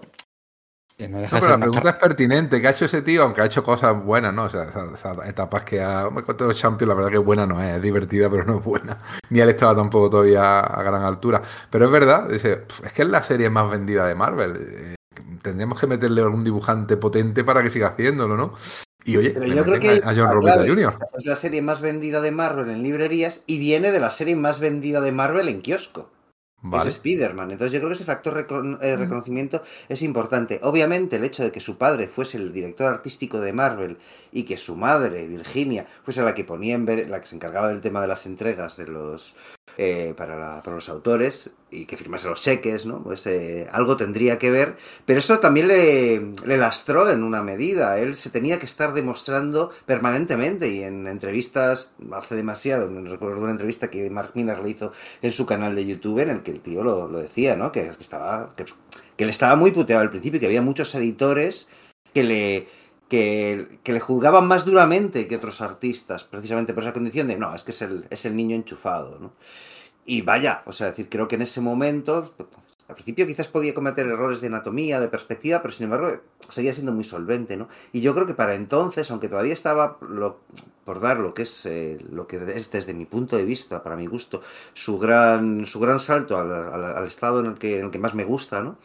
no, 1.07 1.19
pero 1.29 1.47
la 1.47 1.57
pregunta 1.57 1.89
es 1.91 1.95
pertinente. 1.95 2.59
¿Qué 2.59 2.67
ha 2.67 2.71
hecho 2.71 2.85
ese 2.85 3.01
tío? 3.01 3.23
Aunque 3.23 3.41
ha 3.41 3.45
hecho 3.45 3.63
cosas 3.63 4.03
buenas, 4.03 4.33
¿no? 4.33 4.43
O 4.43 4.49
sea, 4.49 4.63
esas, 4.63 5.27
etapas 5.27 5.63
que 5.63 5.81
ha. 5.81 6.09
Me 6.09 6.23
contado 6.23 6.51
Champions, 6.51 6.89
la 6.89 6.95
verdad 6.95 7.09
que 7.09 7.17
buena 7.17 7.45
no 7.45 7.62
es. 7.63 7.75
Es 7.75 7.81
divertida, 7.81 8.29
pero 8.29 8.43
no 8.43 8.57
es 8.57 8.63
buena. 8.63 8.97
Ni 9.29 9.39
él 9.39 9.49
estaba 9.49 9.75
tampoco 9.75 10.09
todavía 10.09 10.59
a 10.59 10.83
gran 10.83 11.03
altura. 11.03 11.41
Pero 11.69 11.85
es 11.85 11.91
verdad, 11.91 12.31
es 12.33 12.43
que 12.43 13.01
es 13.01 13.07
la 13.07 13.23
serie 13.23 13.49
más 13.49 13.69
vendida 13.69 14.05
de 14.07 14.15
Marvel. 14.15 14.57
Eh, 14.57 14.95
tendríamos 15.41 15.79
que 15.79 15.88
meterle 15.88 16.21
algún 16.21 16.43
dibujante 16.43 16.97
potente 16.97 17.45
para 17.45 17.63
que 17.63 17.69
siga 17.69 17.88
haciéndolo, 17.88 18.35
¿no? 18.35 18.53
Y 19.05 19.15
oye, 19.15 19.31
pero 19.31 19.45
yo 19.47 19.63
creo 19.63 19.79
que 19.79 20.01
a 20.03 20.13
John 20.13 20.33
Romita 20.33 20.57
Jr. 20.57 20.97
Es 21.17 21.25
la 21.25 21.38
serie 21.38 21.62
más 21.62 21.79
vendida 21.79 22.19
de 22.19 22.31
Marvel 22.31 22.69
en 22.69 22.83
librerías 22.83 23.41
y 23.47 23.57
viene 23.57 23.93
de 23.93 24.01
la 24.01 24.09
serie 24.09 24.35
más 24.35 24.59
vendida 24.59 24.99
de 24.99 25.13
Marvel 25.13 25.47
en 25.47 25.62
kiosco. 25.62 26.09
Es 26.74 26.86
Spider-Man. 26.88 27.52
Entonces 27.52 27.72
yo 27.74 27.80
creo 27.80 27.89
que 27.89 27.95
ese 27.95 28.04
factor 28.04 28.34
de 28.36 28.78
eh, 28.82 28.98
reconocimiento 28.98 29.63
es 29.88 30.02
importante. 30.02 30.60
Obviamente 30.63 31.15
el 31.15 31.24
hecho 31.24 31.43
de 31.43 31.52
que 31.52 31.62
su 31.62 31.78
padre 31.78 32.08
fuese 32.08 32.38
el 32.38 32.52
director 32.52 32.93
artístico 32.93 33.39
de 33.39 33.54
Marvel 33.54 33.98
y 34.32 34.43
que 34.43 34.58
su 34.58 34.76
madre, 34.76 35.26
Virginia, 35.28 35.88
fuese 36.04 36.22
la 36.22 36.34
que 36.34 36.43
ponía 36.43 36.76
en 36.76 36.86
ver, 36.86 37.08
la 37.08 37.22
que 37.22 37.28
se 37.28 37.36
encargaba 37.36 37.69
del 37.69 37.80
tema 37.80 38.02
de 38.02 38.08
las 38.08 38.26
entregas 38.26 38.76
de 38.78 38.88
los 38.88 39.36
eh, 39.77 40.13
para, 40.15 40.62
los 40.65 40.89
autores 40.89 41.51
y 41.71 41.86
que 41.86 41.97
firmase 41.97 42.27
los 42.27 42.41
cheques, 42.41 42.86
¿no? 42.86 43.03
Pues 43.03 43.25
eh, 43.27 43.67
algo 43.71 43.95
tendría 43.97 44.38
que 44.38 44.51
ver, 44.51 44.77
pero 45.05 45.19
eso 45.19 45.39
también 45.39 45.67
le, 45.67 46.58
lastró 46.58 47.10
en 47.10 47.23
una 47.23 47.41
medida. 47.41 47.97
Él 47.99 48.15
se 48.15 48.29
tenía 48.29 48.60
que 48.60 48.65
estar 48.65 48.93
demostrando 48.93 49.71
permanentemente 49.86 50.67
y 50.67 50.84
en 50.84 51.08
entrevistas, 51.08 51.91
hace 52.12 52.36
demasiado, 52.36 52.88
recuerdo 53.03 53.39
una 53.39 53.51
entrevista 53.51 53.89
que 53.89 54.10
Mark 54.10 54.32
Miller 54.34 54.60
le 54.60 54.69
hizo 54.69 54.91
en 55.21 55.32
su 55.32 55.45
canal 55.45 55.75
de 55.75 55.86
YouTube 55.86 56.19
en 56.19 56.29
el 56.29 56.43
que 56.43 56.51
el 56.51 56.62
tío 56.62 56.84
lo, 56.84 57.08
decía, 57.10 57.55
¿no? 57.55 57.71
Que, 57.71 57.88
estaba, 57.88 58.53
que, 58.55 58.65
que 59.15 59.25
le 59.25 59.32
estaba 59.32 59.55
muy 59.55 59.71
puteado 59.71 60.01
al 60.01 60.10
principio 60.10 60.38
y 60.38 60.39
que 60.39 60.47
había 60.47 60.62
muchos 60.62 60.93
editores 60.95 61.69
que 62.13 62.23
le 62.23 62.67
que, 63.10 63.80
le 63.84 64.00
juzgaban 64.00 64.48
más 64.48 64.63
duramente 64.63 65.28
que 65.28 65.36
otros 65.36 65.62
artistas, 65.62 66.24
precisamente 66.24 66.74
por 66.74 66.84
esa 66.84 66.93
condición 66.93 67.28
de, 67.28 67.38
no, 67.38 67.54
es 67.54 67.63
que 67.63 67.72
es 67.72 67.82
el, 67.82 68.06
es 68.10 68.26
el 68.26 68.36
niño 68.36 68.56
enchufado, 68.56 69.17
¿no? 69.19 69.34
Y 70.06 70.22
vaya, 70.22 70.63
o 70.65 70.74
sea, 70.74 70.88
decir, 70.88 71.08
creo 71.10 71.28
que 71.28 71.36
en 71.36 71.41
ese 71.41 71.60
momento, 71.62 72.34
al 72.88 72.95
principio 72.95 73.28
quizás 73.28 73.48
podía 73.48 73.74
cometer 73.74 74.08
errores 74.08 74.41
de 74.41 74.48
anatomía, 74.48 75.00
de 75.00 75.08
perspectiva, 75.08 75.62
pero 75.62 75.72
sin 75.72 75.86
embargo 75.86 76.22
seguía 76.50 76.74
siendo 76.74 76.91
muy 76.91 77.04
solvente, 77.04 77.58
¿no? 77.58 77.67
Y 77.93 78.02
yo 78.02 78.15
creo 78.15 78.26
que 78.26 78.34
para 78.34 78.56
entonces, 78.56 79.12
aunque 79.12 79.28
todavía 79.28 79.54
estaba 79.54 80.00
por 80.00 81.00
dar 81.00 81.19
lo 81.19 81.34
que 81.34 81.43
es 81.43 81.65
eh, 81.67 81.98
lo 82.12 82.26
que 82.26 82.38
es 82.56 82.72
desde 82.72 82.93
mi 82.93 83.06
punto 83.06 83.38
de 83.38 83.45
vista, 83.45 83.84
para 83.84 83.95
mi 83.95 84.08
gusto, 84.08 84.41
su 84.74 84.98
gran, 84.98 85.67
su 85.67 85.80
gran 85.80 86.00
salto 86.00 86.38
al, 86.38 87.06
estado 87.06 87.41
en 87.41 87.48
el, 87.48 87.58
que, 87.60 87.80
en 87.80 87.86
el 87.86 87.91
que 87.91 88.00
más 88.00 88.15
me 88.15 88.24
gusta, 88.24 88.63
¿no? 88.63 88.78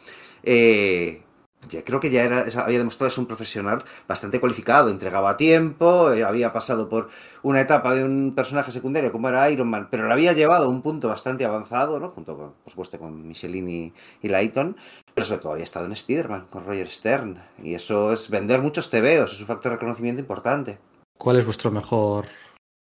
Eh, 0.43 1.23
ya 1.69 1.83
creo 1.83 1.99
que 1.99 2.09
ya 2.09 2.23
era, 2.23 2.45
había 2.63 2.77
demostrado 2.77 3.09
ser 3.09 3.21
un 3.21 3.27
profesional 3.27 3.83
bastante 4.07 4.39
cualificado, 4.39 4.89
entregaba 4.89 5.37
tiempo, 5.37 6.11
eh, 6.11 6.23
había 6.23 6.53
pasado 6.53 6.89
por 6.89 7.09
una 7.43 7.61
etapa 7.61 7.95
de 7.95 8.03
un 8.03 8.33
personaje 8.35 8.71
secundario 8.71 9.11
como 9.11 9.29
era 9.29 9.49
Iron 9.49 9.69
Man, 9.69 9.87
pero 9.89 10.07
lo 10.07 10.13
había 10.13 10.33
llevado 10.33 10.65
a 10.65 10.69
un 10.69 10.81
punto 10.81 11.07
bastante 11.07 11.45
avanzado, 11.45 11.99
¿no? 11.99 12.09
Junto 12.09 12.37
con, 12.37 12.53
por 12.63 12.71
supuesto, 12.71 12.99
con 12.99 13.27
Michelin 13.27 13.93
y, 14.21 14.27
Lighton, 14.27 14.75
pero 15.13 15.25
sobre 15.25 15.41
todo 15.41 15.51
había 15.53 15.63
estado 15.63 15.85
en 15.85 15.93
Spider-Man 15.93 16.47
con 16.49 16.65
Roger 16.65 16.89
Stern, 16.89 17.41
y 17.61 17.73
eso 17.73 18.11
es 18.11 18.29
vender 18.29 18.61
muchos 18.61 18.89
TVOs, 18.89 19.33
es 19.33 19.41
un 19.41 19.47
factor 19.47 19.71
de 19.71 19.77
reconocimiento 19.77 20.21
importante. 20.21 20.77
¿Cuál 21.17 21.37
es 21.37 21.45
vuestro 21.45 21.71
mejor, 21.71 22.25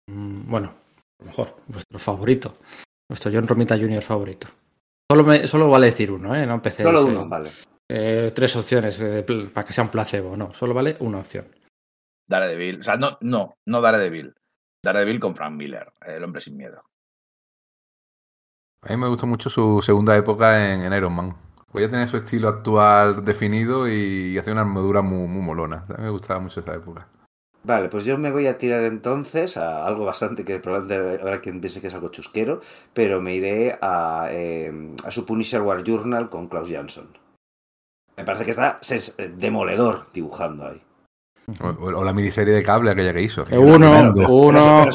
mm, 0.08 0.50
bueno, 0.50 0.72
mejor, 1.24 1.54
vuestro 1.68 1.98
favorito? 1.98 2.56
Vuestro 3.08 3.30
John 3.32 3.46
Romita 3.46 3.76
Jr. 3.76 4.02
favorito. 4.02 4.48
Solo, 5.08 5.22
me, 5.22 5.46
solo 5.46 5.70
vale 5.70 5.86
decir 5.86 6.10
uno, 6.10 6.34
¿eh? 6.34 6.44
No 6.44 6.54
empecé. 6.54 6.82
Solo 6.82 7.04
uno, 7.04 7.28
vale. 7.28 7.50
Eh, 7.88 8.33
tres 8.35 8.57
opciones 8.57 8.99
eh, 9.01 9.25
para 9.53 9.66
que 9.66 9.72
sea 9.72 9.85
un 9.85 9.90
placebo. 9.90 10.37
No, 10.37 10.53
solo 10.53 10.75
vale 10.75 10.96
una 11.01 11.18
opción. 11.18 11.46
Daredevil. 12.27 12.81
O 12.81 12.85
sea, 12.85 12.96
no, 12.96 13.18
no, 13.20 13.57
no 13.66 13.81
Daredevil. 13.81 14.35
Daredevil 14.83 15.20
con 15.20 15.35
Frank 15.35 15.55
Miller, 15.55 15.92
el 16.07 16.25
hombre 16.25 16.40
sin 16.40 16.57
miedo. 16.57 16.83
A 18.83 18.90
mí 18.90 18.96
me 18.96 19.09
gustó 19.09 19.27
mucho 19.27 19.51
su 19.51 19.83
segunda 19.83 20.16
época 20.16 20.72
en, 20.72 20.92
Iron 20.92 21.14
Man. 21.14 21.37
Voy 21.72 21.85
a 21.85 21.90
tener 21.90 22.09
su 22.09 22.16
estilo 22.16 22.49
actual 22.49 23.25
definido 23.25 23.88
y 23.88 24.38
hace 24.38 24.53
una 24.53 24.61
armadura 24.62 25.03
muy, 25.03 25.27
muy 25.27 25.42
molona. 25.42 25.85
A 25.88 25.99
mí 25.99 26.05
me 26.05 26.11
gustaba 26.11 26.40
mucho 26.40 26.61
esa 26.61 26.75
época. 26.75 27.09
Vale, 27.64 27.88
pues 27.88 28.05
yo 28.05 28.16
me 28.16 28.31
voy 28.31 28.46
a 28.46 28.59
tirar 28.59 28.85
entonces 28.85 29.57
a 29.57 29.85
algo 29.85 30.05
bastante 30.05 30.44
que 30.44 30.61
probablemente 30.61 31.20
habrá 31.20 31.40
quien 31.40 31.61
piense 31.61 31.81
que 31.81 31.88
es 31.88 31.94
algo 31.94 32.11
chusquero, 32.11 32.61
pero 32.94 33.20
me 33.20 33.35
iré 33.35 33.77
a, 33.83 34.29
eh, 34.31 34.94
a 35.05 35.11
su 35.11 35.27
Punisher 35.27 35.62
War 35.62 35.83
Journal 35.83 36.31
con 36.31 36.46
Klaus 36.46 36.70
Jansson. 36.70 37.09
Me 38.16 38.24
parece 38.24 38.44
que 38.44 38.50
está 38.50 38.81
eh, 38.90 39.33
demoledor 39.37 40.07
dibujando 40.12 40.66
ahí. 40.66 40.83
O, 41.61 42.02
la 42.02 42.12
miniserie 42.12 42.55
de 42.55 42.62
cable 42.62 42.90
aquella 42.90 43.14
que 43.14 43.22
hizo. 43.22 43.44
uno, 43.52 44.12
uno. 44.29 44.88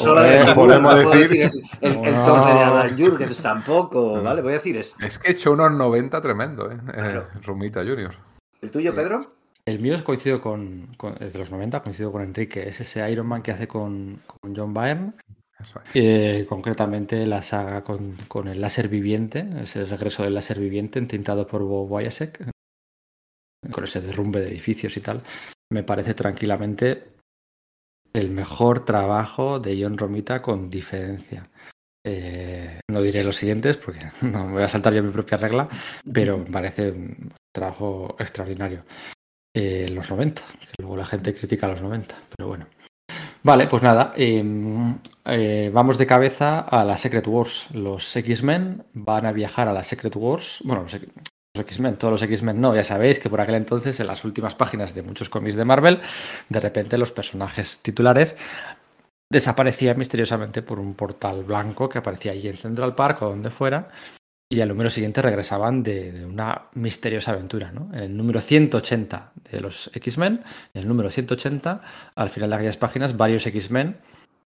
podemos 0.54 0.96
decir. 0.96 1.50
El, 1.80 1.94
el, 2.06 2.24
torneo 2.26 2.56
de 2.56 2.64
Alan 2.64 2.98
Jurgens 2.98 3.42
tampoco, 3.42 4.18
mm. 4.18 4.24
¿vale? 4.24 4.42
Voy 4.42 4.52
a 4.52 4.56
decir 4.56 4.76
eso. 4.76 4.98
Es 5.00 5.18
que 5.18 5.30
he 5.30 5.32
hecho 5.32 5.54
unos 5.54 5.72
90 5.72 6.20
tremendo, 6.20 6.70
¿eh? 6.70 6.78
eh 6.94 7.22
Romita 7.44 7.82
Junior. 7.82 8.14
¿El 8.62 8.70
tuyo, 8.70 8.94
Pedro? 8.94 9.20
El 9.66 9.80
mío 9.80 9.96
es 9.96 10.02
coincido 10.02 10.42
con, 10.42 10.90
Es 11.20 11.32
de 11.32 11.40
los 11.40 11.52
90, 11.52 11.84
coincido 11.84 12.12
con 12.12 12.22
Enrique. 12.22 12.68
Es 12.68 12.82
ese 12.82 13.10
Iron 13.10 13.28
Man 13.28 13.44
que 13.44 13.52
hace 13.52 13.68
con, 13.68 14.20
con 14.26 14.56
John 14.56 14.74
Byrne. 14.74 15.14
Eh, 15.94 16.46
concretamente 16.50 17.26
la 17.28 17.44
saga 17.44 17.82
con, 17.82 18.18
con, 18.28 18.48
el 18.48 18.60
láser 18.60 18.88
viviente, 18.88 19.48
es 19.62 19.76
el 19.76 19.88
regreso 19.88 20.24
del 20.24 20.34
láser 20.34 20.60
viviente 20.60 20.98
entintado 20.98 21.46
por 21.46 21.62
Bob 21.62 21.92
Wyasek, 21.92 22.50
con 23.70 23.84
ese 23.84 24.02
derrumbe 24.02 24.40
de 24.40 24.50
edificios 24.50 24.96
y 24.98 25.02
tal, 25.02 25.22
me 25.72 25.84
parece 25.84 26.14
tranquilamente 26.14 27.12
el 28.14 28.30
mejor 28.30 28.84
trabajo 28.86 29.60
de 29.60 29.82
John 29.82 29.98
Romita 29.98 30.42
con 30.42 30.70
diferencia. 30.70 31.50
Eh, 32.04 32.80
no 32.90 33.02
diré 33.02 33.24
los 33.24 33.36
siguientes 33.36 33.78
porque 33.78 34.00
no 34.22 34.46
me 34.46 34.54
voy 34.54 34.64
a 34.64 34.68
saltar 34.68 34.94
yo 34.94 35.04
mi 35.04 35.12
propia 35.12 35.38
regla, 35.38 35.70
pero 36.12 36.38
me 36.38 36.46
parece 36.46 36.92
un 36.92 37.34
trabajo 37.54 38.16
extraordinario. 38.20 38.84
Eh, 39.54 39.90
los 39.94 40.10
90, 40.10 40.42
que 40.42 40.68
luego 40.80 40.96
la 40.96 41.06
gente 41.06 41.36
critica 41.36 41.68
los 41.68 41.82
90, 41.82 42.16
pero 42.36 42.48
bueno. 42.48 42.68
Vale, 43.44 43.68
pues 43.68 43.82
nada, 43.82 44.14
em, 44.16 44.98
eh, 45.26 45.72
vamos 45.74 45.98
de 45.98 46.06
cabeza 46.06 46.60
a 46.60 46.86
la 46.86 46.98
Secret 46.98 47.26
Wars. 47.28 47.68
Los 47.74 48.16
X-Men 48.16 48.84
van 48.94 49.26
a 49.26 49.32
viajar 49.32 49.68
a 49.68 49.74
la 49.74 49.84
Secret 49.84 50.16
Wars. 50.16 50.60
Bueno, 50.64 50.86
los 51.54 51.66
X-Men, 51.66 51.98
todos 51.98 52.14
los 52.14 52.24
X-Men 52.24 52.62
no, 52.62 52.74
ya 52.74 52.84
sabéis 52.84 53.20
que 53.20 53.30
por 53.30 53.42
aquel 53.42 53.56
entonces 53.56 54.00
en 54.00 54.08
las 54.08 54.24
últimas 54.24 54.56
páginas 54.56 54.96
de 54.96 55.04
muchos 55.04 55.30
cómics 55.30 55.56
de 55.56 55.66
Marvel, 55.66 56.00
de 56.48 56.60
repente 56.60 56.98
los 56.98 57.12
personajes 57.12 57.80
titulares 57.82 58.36
desaparecían 59.30 59.98
misteriosamente 59.98 60.62
por 60.62 60.80
un 60.80 60.94
portal 60.94 61.44
blanco 61.44 61.90
que 61.90 61.98
aparecía 61.98 62.32
allí 62.32 62.48
en 62.48 62.58
Central 62.58 62.96
Park 62.96 63.22
o 63.22 63.30
donde 63.30 63.50
fuera, 63.50 63.90
y 64.50 64.60
al 64.60 64.68
número 64.70 64.90
siguiente 64.90 65.22
regresaban 65.22 65.84
de, 65.84 66.26
una 66.26 66.64
misteriosa 66.74 67.32
aventura. 67.32 67.72
¿no? 67.72 67.90
En 67.94 68.04
el 68.04 68.18
número 68.18 68.42
180 68.42 69.32
de 69.50 69.62
los 69.62 69.90
X-Men, 69.94 70.44
en 70.74 70.82
el 70.82 70.88
número 70.88 71.10
180, 71.10 71.82
al 72.16 72.30
final 72.30 72.50
de 72.50 72.56
aquellas 72.58 72.78
páginas, 72.78 73.16
varios 73.16 73.46
X-Men 73.46 73.98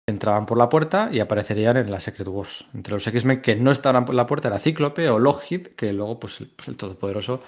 entraban 0.09 0.47
por 0.47 0.57
la 0.57 0.69
puerta 0.69 1.11
y 1.12 1.21
aparecerían 1.21 1.77
en 1.77 1.90
la 1.90 2.01
Secret 2.01 2.29
Wars. 2.29 2.66
Entre 2.75 2.92
los 2.92 3.07
X-Men 3.07 3.42
que 3.42 3.57
no 3.57 3.71
estaban 3.71 4.05
por 4.05 4.14
la 4.14 4.27
puerta 4.27 4.49
era 4.49 4.59
Cíclope 4.59 5.09
o 5.09 5.19
Lockheed, 5.19 5.69
que 5.69 5.92
luego 5.92 6.21
pues, 6.21 6.45
pues, 6.57 6.69
el, 6.69 6.77
Todopoderoso 6.77 7.42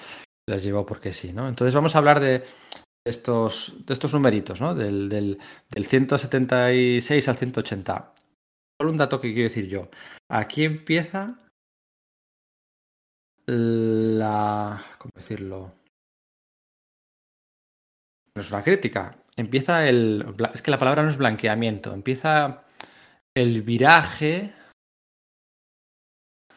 les 0.49 0.62
llevó 0.62 0.85
porque 0.85 1.12
sí, 1.12 1.33
¿no? 1.33 1.49
Entonces 1.49 1.75
vamos 1.75 1.94
a 1.94 1.99
hablar 1.99 2.21
de 2.21 2.44
estos, 3.07 3.87
de 3.87 3.92
estos 3.92 4.12
numeritos, 4.12 4.61
¿no? 4.61 4.75
Del, 4.75 5.09
del, 5.09 5.38
del 5.71 5.87
176 5.87 7.29
al 7.29 7.37
180. 7.37 8.14
Solo 8.81 8.90
un 8.90 8.99
dato 8.99 9.21
que 9.21 9.33
quiero 9.33 9.49
decir 9.49 9.68
yo. 9.68 9.88
Aquí 10.29 10.64
empieza 10.64 11.38
la. 13.47 14.83
¿Cómo 14.99 15.12
decirlo? 15.14 15.73
No 18.35 18.42
es 18.42 18.51
una 18.51 18.62
crítica. 18.62 19.16
Empieza 19.38 19.88
el. 19.88 20.35
Es 20.53 20.62
que 20.62 20.72
la 20.72 20.81
palabra 20.81 21.05
no 21.05 21.11
es 21.11 21.16
blanqueamiento. 21.16 21.94
Empieza 21.94 22.64
el 23.37 23.62
viraje 23.62 24.53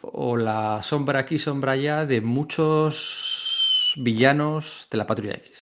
o 0.02 0.36
la 0.36 0.82
sombra 0.82 1.20
aquí, 1.20 1.38
sombra 1.38 1.74
allá 1.74 2.08
de 2.08 2.22
muchos 2.22 3.94
villanos 3.98 4.88
de 4.90 4.98
la 4.98 5.06
Patrulla 5.06 5.36
X. 5.36 5.60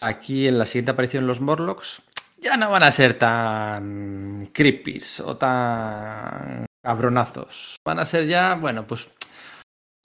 Aquí 0.00 0.48
en 0.48 0.58
la 0.58 0.64
siguiente 0.64 0.92
aparición 0.92 1.26
los 1.26 1.42
Morlocks 1.42 2.00
ya 2.42 2.56
no 2.56 2.70
van 2.70 2.84
a 2.84 2.92
ser 2.92 3.18
tan 3.18 4.48
creepy 4.54 5.02
o 5.22 5.36
tan 5.36 6.64
cabronazos. 6.82 7.76
Van 7.84 7.98
a 7.98 8.06
ser 8.06 8.26
ya, 8.26 8.54
bueno, 8.54 8.86
pues 8.86 9.06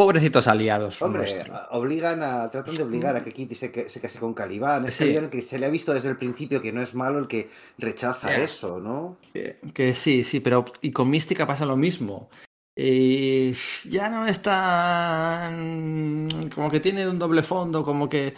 pobrecitos 0.02 0.48
aliados. 0.48 1.00
Hombre, 1.04 1.28
obligan 1.70 2.24
a, 2.24 2.50
tratan 2.50 2.74
de 2.74 2.82
obligar 2.82 3.16
a 3.16 3.24
que 3.24 3.32
Kitty 3.32 3.54
se, 3.54 3.88
se 3.88 4.02
case 4.02 4.18
con 4.18 4.34
Calibán. 4.34 4.86
Es 4.86 4.98
que 4.98 5.42
se 5.44 5.60
le 5.60 5.68
ha 5.68 5.70
visto 5.70 5.94
desde 5.94 6.10
el 6.10 6.18
principio 6.18 6.60
que 6.60 6.72
no 6.72 6.82
es 6.82 6.96
malo 6.96 7.20
el 7.20 7.28
que 7.28 7.52
rechaza 7.78 8.36
eso, 8.36 8.80
¿no? 8.80 9.20
Que, 9.32 9.94
sí, 9.94 10.24
sí, 10.24 10.40
pero 10.40 10.66
y 10.82 10.92
con 10.92 11.08
Mística 11.08 11.46
pasa 11.46 11.68
lo 11.68 11.78
mismo. 11.78 12.32
Y 12.76 13.52
ya 13.92 14.10
no 14.10 14.26
es 14.26 14.42
tan. 14.42 16.50
como 16.50 16.72
que 16.72 16.80
tiene 16.80 17.08
un 17.08 17.20
doble 17.20 17.44
fondo, 17.44 17.84
como 17.84 18.10
que. 18.10 18.34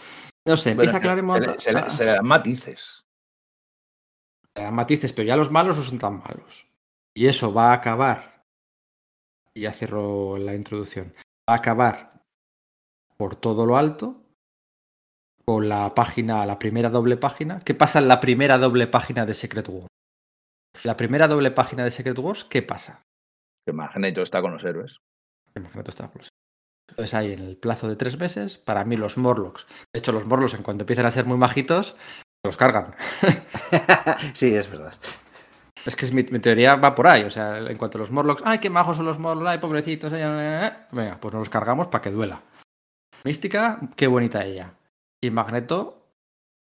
No 0.46 0.58
sé, 0.58 0.72
empieza 0.72 0.98
a 0.98 1.58
Se, 1.58 1.72
le, 1.72 1.88
se, 1.88 2.04
le 2.04 2.10
dan 2.10 2.26
matices. 2.26 3.06
Se 4.42 4.60
le 4.60 4.64
dan 4.64 4.74
matices, 4.74 5.14
pero 5.14 5.28
ya 5.28 5.36
los 5.36 5.50
malos 5.50 5.78
no 5.78 5.82
son 5.82 5.98
tan 5.98 6.18
malos. 6.18 6.66
Y 7.14 7.26
eso 7.26 7.54
va 7.54 7.70
a 7.70 7.76
acabar. 7.76 8.44
Y 9.54 9.62
ya 9.62 9.72
cierro 9.72 10.36
la 10.36 10.54
introducción. 10.54 11.14
Va 11.48 11.54
a 11.54 11.58
acabar 11.58 12.22
por 13.16 13.36
todo 13.36 13.66
lo 13.66 13.76
alto 13.76 14.22
con 15.44 15.68
la 15.68 15.94
página, 15.94 16.46
la 16.46 16.58
primera 16.58 16.88
doble 16.88 17.16
página. 17.16 17.60
¿Qué 17.60 17.74
pasa 17.74 17.98
en 17.98 18.08
la 18.08 18.20
primera 18.20 18.58
doble 18.58 18.86
página 18.86 19.26
de 19.26 19.34
Secret 19.34 19.68
Wars? 19.68 19.88
La 20.82 20.96
primera 20.96 21.28
doble 21.28 21.50
página 21.50 21.84
de 21.84 21.90
Secret 21.90 22.18
Wars, 22.18 22.44
¿qué 22.44 22.62
pasa? 22.62 23.02
Que 23.66 23.72
Magneto 23.72 24.22
está 24.22 24.40
con 24.40 24.52
los 24.52 24.64
héroes. 24.64 24.98
Que 25.52 25.60
Magneto 25.60 25.90
está 25.90 26.08
con 26.08 26.20
los 26.20 26.28
héroes. 26.28 26.44
Entonces 26.88 27.14
ahí 27.14 27.32
en 27.32 27.40
el 27.40 27.56
plazo 27.56 27.88
de 27.88 27.96
tres 27.96 28.18
meses, 28.18 28.58
para 28.58 28.84
mí 28.84 28.96
los 28.96 29.16
Morlocks, 29.16 29.66
de 29.92 30.00
hecho 30.00 30.12
los 30.12 30.26
Morlocks 30.26 30.54
en 30.54 30.62
cuanto 30.62 30.82
empiecen 30.82 31.06
a 31.06 31.10
ser 31.10 31.24
muy 31.24 31.36
majitos, 31.36 31.96
los 32.44 32.56
cargan. 32.56 32.94
sí, 34.34 34.54
es 34.54 34.70
verdad. 34.70 34.94
Es 35.84 35.96
que 35.96 36.06
mi, 36.12 36.22
teoría 36.22 36.76
va 36.76 36.94
por 36.94 37.06
ahí, 37.06 37.24
o 37.24 37.30
sea, 37.30 37.58
en 37.58 37.76
cuanto 37.76 37.98
a 37.98 38.00
los 38.00 38.10
Morlocks, 38.10 38.42
ay, 38.44 38.58
qué 38.58 38.70
majos 38.70 38.96
son 38.96 39.06
los 39.06 39.18
Morlocks, 39.18 39.50
ay, 39.50 39.58
pobrecitos, 39.58 40.12
venga, 40.12 41.18
pues 41.20 41.34
nos 41.34 41.40
los 41.40 41.50
cargamos 41.50 41.88
para 41.88 42.02
que 42.02 42.10
duela. 42.10 42.40
Mística, 43.24 43.80
qué 43.96 44.06
bonita 44.06 44.44
ella. 44.44 44.72
Y 45.20 45.30
Magneto, 45.30 46.04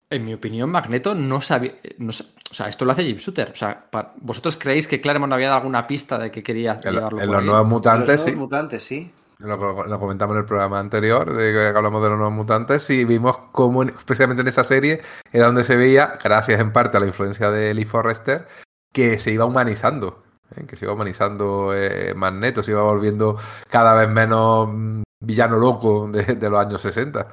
en 0.10 0.26
mi 0.26 0.34
opinión, 0.34 0.69
Magneto 0.69 1.15
no 1.15 1.41
sabía, 1.41 1.74
o 2.08 2.54
sea, 2.54 2.67
esto 2.67 2.86
lo 2.86 2.91
hace 2.91 3.04
Jim 3.04 3.17
Shooter. 3.17 3.52
O 3.52 3.56
sea, 3.56 3.86
¿vosotros 4.17 4.58
creéis 4.58 4.88
que 4.88 5.02
Claremont 5.02 5.34
había 5.34 5.48
dado 5.48 5.60
alguna 5.60 5.86
pista 5.88 6.17
de 6.17 6.32
que 6.32 6.43
quería 6.43 6.78
llevarlo 6.78 7.22
En 7.22 7.32
los 7.32 7.43
nuevos 7.43 7.67
mutantes, 7.67 8.22
sí. 8.22 8.36
mutantes, 8.36 8.84
sí. 8.84 9.12
Lo, 9.39 9.58
comentamos 10.00 10.36
en 10.36 10.41
el 10.41 10.45
programa 10.45 10.80
anterior, 10.80 11.34
de 11.34 11.54
que 11.54 11.78
hablamos 11.78 12.04
de 12.04 12.10
los 12.10 12.17
nuevos 12.17 12.36
mutantes, 12.36 12.89
y 12.89 13.06
vimos 13.06 13.38
cómo, 13.52 13.84
especialmente 13.84 14.41
en 14.41 14.50
esa 14.50 14.63
serie, 14.63 15.02
era 15.32 15.45
donde 15.45 15.63
se 15.63 15.78
veía, 15.78 16.17
gracias 16.22 16.60
en 16.60 16.74
parte 16.74 16.98
a 16.98 17.00
la 17.00 17.08
influencia 17.08 17.50
de 17.50 17.74
Lee 17.74 17.86
Forrester, 17.86 18.48
que 18.91 19.19
se 19.19 19.32
iba 19.32 19.45
humanizando, 19.45 20.23
¿eh? 20.56 20.65
que 20.65 20.75
se 20.75 20.86
iba 20.86 20.93
humanizando 20.93 21.73
eh, 21.75 22.13
Magneto, 22.15 22.63
se 22.63 22.71
iba 22.71 22.84
volviendo 22.84 23.38
cada 23.69 23.93
vez 23.93 24.10
menos 24.10 24.69
mm, 24.71 25.02
villano 25.19 25.58
loco 25.58 26.08
de, 26.08 26.49
los 26.49 26.60
años 26.60 26.82
60. 26.82 27.28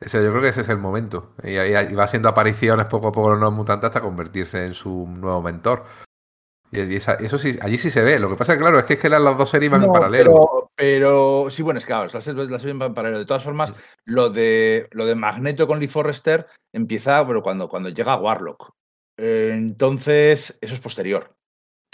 O 0.00 0.08
sea, 0.08 0.22
yo 0.22 0.30
creo 0.30 0.42
que 0.42 0.48
ese 0.48 0.60
es 0.60 0.68
el 0.68 0.78
momento. 0.78 1.32
Y, 1.42 1.56
va 1.56 2.04
haciendo 2.04 2.28
apariciones 2.28 2.86
poco 2.86 3.08
a 3.08 3.12
poco 3.12 3.30
los 3.30 3.38
nuevos 3.38 3.56
mutantes 3.56 3.88
hasta 3.88 4.00
convertirse 4.00 4.64
en 4.64 4.74
su 4.74 5.06
nuevo 5.08 5.42
mentor. 5.42 5.84
Y, 6.70 6.80
eso 6.96 7.38
sí, 7.38 7.58
allí 7.60 7.78
sí 7.78 7.90
se 7.90 8.02
ve. 8.02 8.20
Lo 8.20 8.28
que 8.28 8.36
pasa, 8.36 8.56
claro, 8.56 8.78
es 8.78 8.84
que, 8.84 8.94
es 8.94 9.00
que 9.00 9.08
las 9.08 9.22
dos 9.22 9.50
series 9.50 9.70
van 9.70 9.82
en 9.82 9.92
paralelo. 9.92 10.70
Pero, 10.76 11.48
sí, 11.50 11.62
bueno, 11.62 11.78
es 11.78 11.84
que 11.84 11.90
claro, 11.92 12.10
las 12.12 12.22
series, 12.22 12.78
van 12.78 12.88
en 12.90 12.94
paralelo. 12.94 13.18
De 13.18 13.26
todas 13.26 13.42
formas, 13.42 13.74
lo 14.04 14.30
de, 14.30 14.88
lo 14.92 15.06
de 15.06 15.16
Magneto 15.16 15.66
con 15.66 15.80
Lee 15.80 15.88
Forrester 15.88 16.46
empieza 16.72 17.26
pero 17.26 17.42
cuando, 17.42 17.68
cuando 17.68 17.88
llega 17.88 18.16
Warlock. 18.16 18.72
Eh, 19.18 19.50
entonces, 19.52 20.56
eso 20.60 20.74
es 20.74 20.80
posterior. 20.80 21.34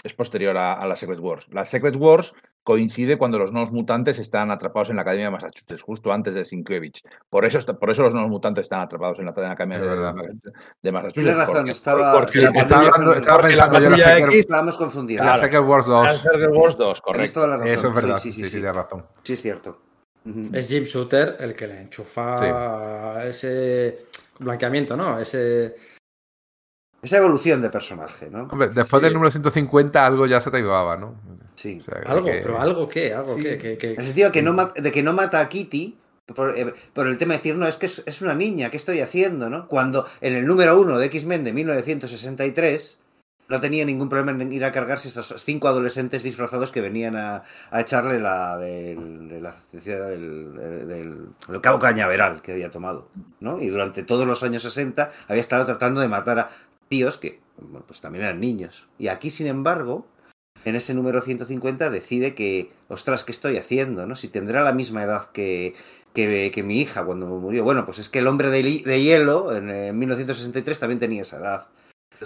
Es 0.03 0.13
posterior 0.13 0.55
a, 0.55 0.85
la 0.87 0.95
Secret 0.95 1.19
Wars. 1.19 1.47
La 1.49 1.65
Secret 1.65 1.95
Wars 1.95 2.33
coincide 2.63 3.17
cuando 3.17 3.39
los 3.39 3.51
nuevos 3.51 3.71
mutantes 3.71 4.19
están 4.19 4.51
atrapados 4.51 4.89
en 4.89 4.95
la 4.95 5.01
Academia 5.01 5.25
de 5.25 5.31
Massachusetts, 5.31 5.81
justo 5.81 6.13
antes 6.13 6.35
de 6.35 6.45
Sienkiewicz. 6.45 7.01
Por 7.29 7.45
eso, 7.45 7.59
por 7.77 7.89
eso 7.89 8.03
los 8.03 8.13
nuevos 8.13 8.29
mutantes 8.29 8.63
están 8.63 8.81
atrapados 8.81 9.17
en 9.19 9.25
la 9.25 9.31
Academia 9.31 9.79
de, 9.79 9.89
de, 10.81 10.91
Massachusetts. 10.91 11.13
Tienes 11.13 11.35
razón, 11.35 11.67
estaba, 11.67 12.23
estaba, 12.23 12.79
hablando, 12.79 13.13
estaba 13.13 13.41
pensando 13.41 13.79
yo 13.79 13.89
la 13.89 13.97
Secret, 13.97 14.33
estábamos 14.33 14.77
confundidos. 14.77 15.25
La 15.25 15.37
Secret 15.37 15.63
Wars 15.63 15.85
2. 15.87 16.03
La 16.05 16.13
Secret 16.13 16.51
Wars 16.53 16.77
2, 16.77 17.01
correcto. 17.01 17.63
Eso 17.63 17.87
es 17.87 17.93
verdad, 17.95 18.19
sí, 18.19 18.31
sí, 18.31 18.41
sí, 18.41 18.45
sí, 18.45 18.51
tienes 18.57 18.75
razón. 18.75 19.05
Sí, 19.23 19.33
es 19.33 19.41
cierto. 19.41 19.81
Es 20.53 20.67
Jim 20.67 20.83
Shooter 20.83 21.37
el 21.39 21.55
que 21.55 21.67
le 21.67 21.81
enchufa 21.81 23.25
ese 23.27 24.05
blanqueamiento, 24.39 24.97
¿no? 24.97 25.19
Ese 25.19 25.75
esa 27.05 27.17
evolución 27.17 27.61
de 27.61 27.69
personaje, 27.69 28.29
¿no? 28.29 28.43
Hombre, 28.43 28.69
después 28.69 29.01
del 29.01 29.13
número 29.13 29.31
150 29.31 30.05
algo 30.05 30.25
ya 30.25 30.41
se 30.41 30.51
te 30.51 30.57
llevaba, 30.57 30.97
¿no? 30.97 31.15
Sí. 31.55 31.79
algo, 32.05 32.25
pero 32.25 32.59
algo 32.59 32.89
qué, 32.89 33.13
algo 33.13 33.35
qué, 33.37 33.57
que, 33.57 33.93
En 33.93 33.99
el 33.99 34.05
sentido 34.05 34.31
que 34.31 34.41
no 34.41 34.53
de 34.75 34.91
que 34.91 35.03
no 35.03 35.13
mata 35.13 35.39
a 35.39 35.47
Kitty 35.47 35.97
eh, 36.27 36.73
por, 36.93 37.07
el 37.07 37.17
tema 37.17 37.33
de 37.33 37.37
decir, 37.37 37.55
no, 37.55 37.67
es 37.67 37.77
que 37.77 37.85
es, 37.85 38.21
una 38.21 38.33
niña, 38.33 38.71
¿qué 38.71 38.77
estoy 38.77 38.99
haciendo? 38.99 39.49
¿no? 39.49 39.67
Cuando 39.67 40.07
en 40.21 40.33
el 40.33 40.45
número 40.45 40.79
uno 40.79 40.97
de 40.97 41.05
X-Men 41.05 41.43
de 41.43 41.53
1963 41.53 42.99
no 43.47 43.61
tenía 43.61 43.85
ningún 43.85 44.09
problema 44.09 44.41
en 44.41 44.51
ir 44.51 44.65
a 44.65 44.71
cargarse 44.71 45.07
esos 45.07 45.35
cinco 45.43 45.67
adolescentes 45.67 46.23
disfrazados 46.23 46.71
que 46.71 46.81
venían 46.81 47.15
a, 47.15 47.43
echarle 47.73 48.19
la 48.19 48.57
del, 48.57 49.29
de 49.29 49.39
la 49.39 49.55
del, 49.71 50.87
del, 50.87 51.61
cabo 51.61 51.77
cañaveral 51.77 52.41
que 52.41 52.53
había 52.53 52.71
tomado, 52.71 53.07
¿no? 53.39 53.61
Y 53.61 53.67
durante 53.67 54.01
todos 54.01 54.25
los 54.25 54.41
años 54.41 54.63
60 54.63 55.11
había 55.27 55.41
estado 55.41 55.65
tratando 55.67 56.01
de 56.01 56.07
matar 56.07 56.39
a 56.39 56.49
tíos 56.87 57.17
que 57.17 57.39
pues 57.87 58.01
también 58.01 58.25
eran 58.25 58.39
niños. 58.39 58.87
Y 58.97 59.07
aquí, 59.07 59.29
sin 59.29 59.47
embargo, 59.47 60.05
en 60.65 60.75
ese 60.75 60.93
número 60.93 61.21
150 61.21 61.89
decide 61.89 62.35
que, 62.35 62.71
ostras, 62.87 63.23
¿qué 63.23 63.31
estoy 63.31 63.57
haciendo? 63.57 64.05
¿no? 64.05 64.15
Si 64.15 64.27
tendrá 64.27 64.63
la 64.63 64.73
misma 64.73 65.03
edad 65.03 65.31
que, 65.31 65.75
que, 66.13 66.51
que 66.53 66.63
mi 66.63 66.79
hija 66.81 67.05
cuando 67.05 67.27
murió. 67.27 67.63
Bueno, 67.63 67.85
pues 67.85 67.99
es 67.99 68.09
que 68.09 68.19
el 68.19 68.27
hombre 68.27 68.49
de, 68.49 68.83
de 68.83 69.01
hielo 69.01 69.55
en 69.55 69.97
1963 69.97 70.79
también 70.79 70.99
tenía 70.99 71.21
esa 71.21 71.37
edad. 71.37 71.67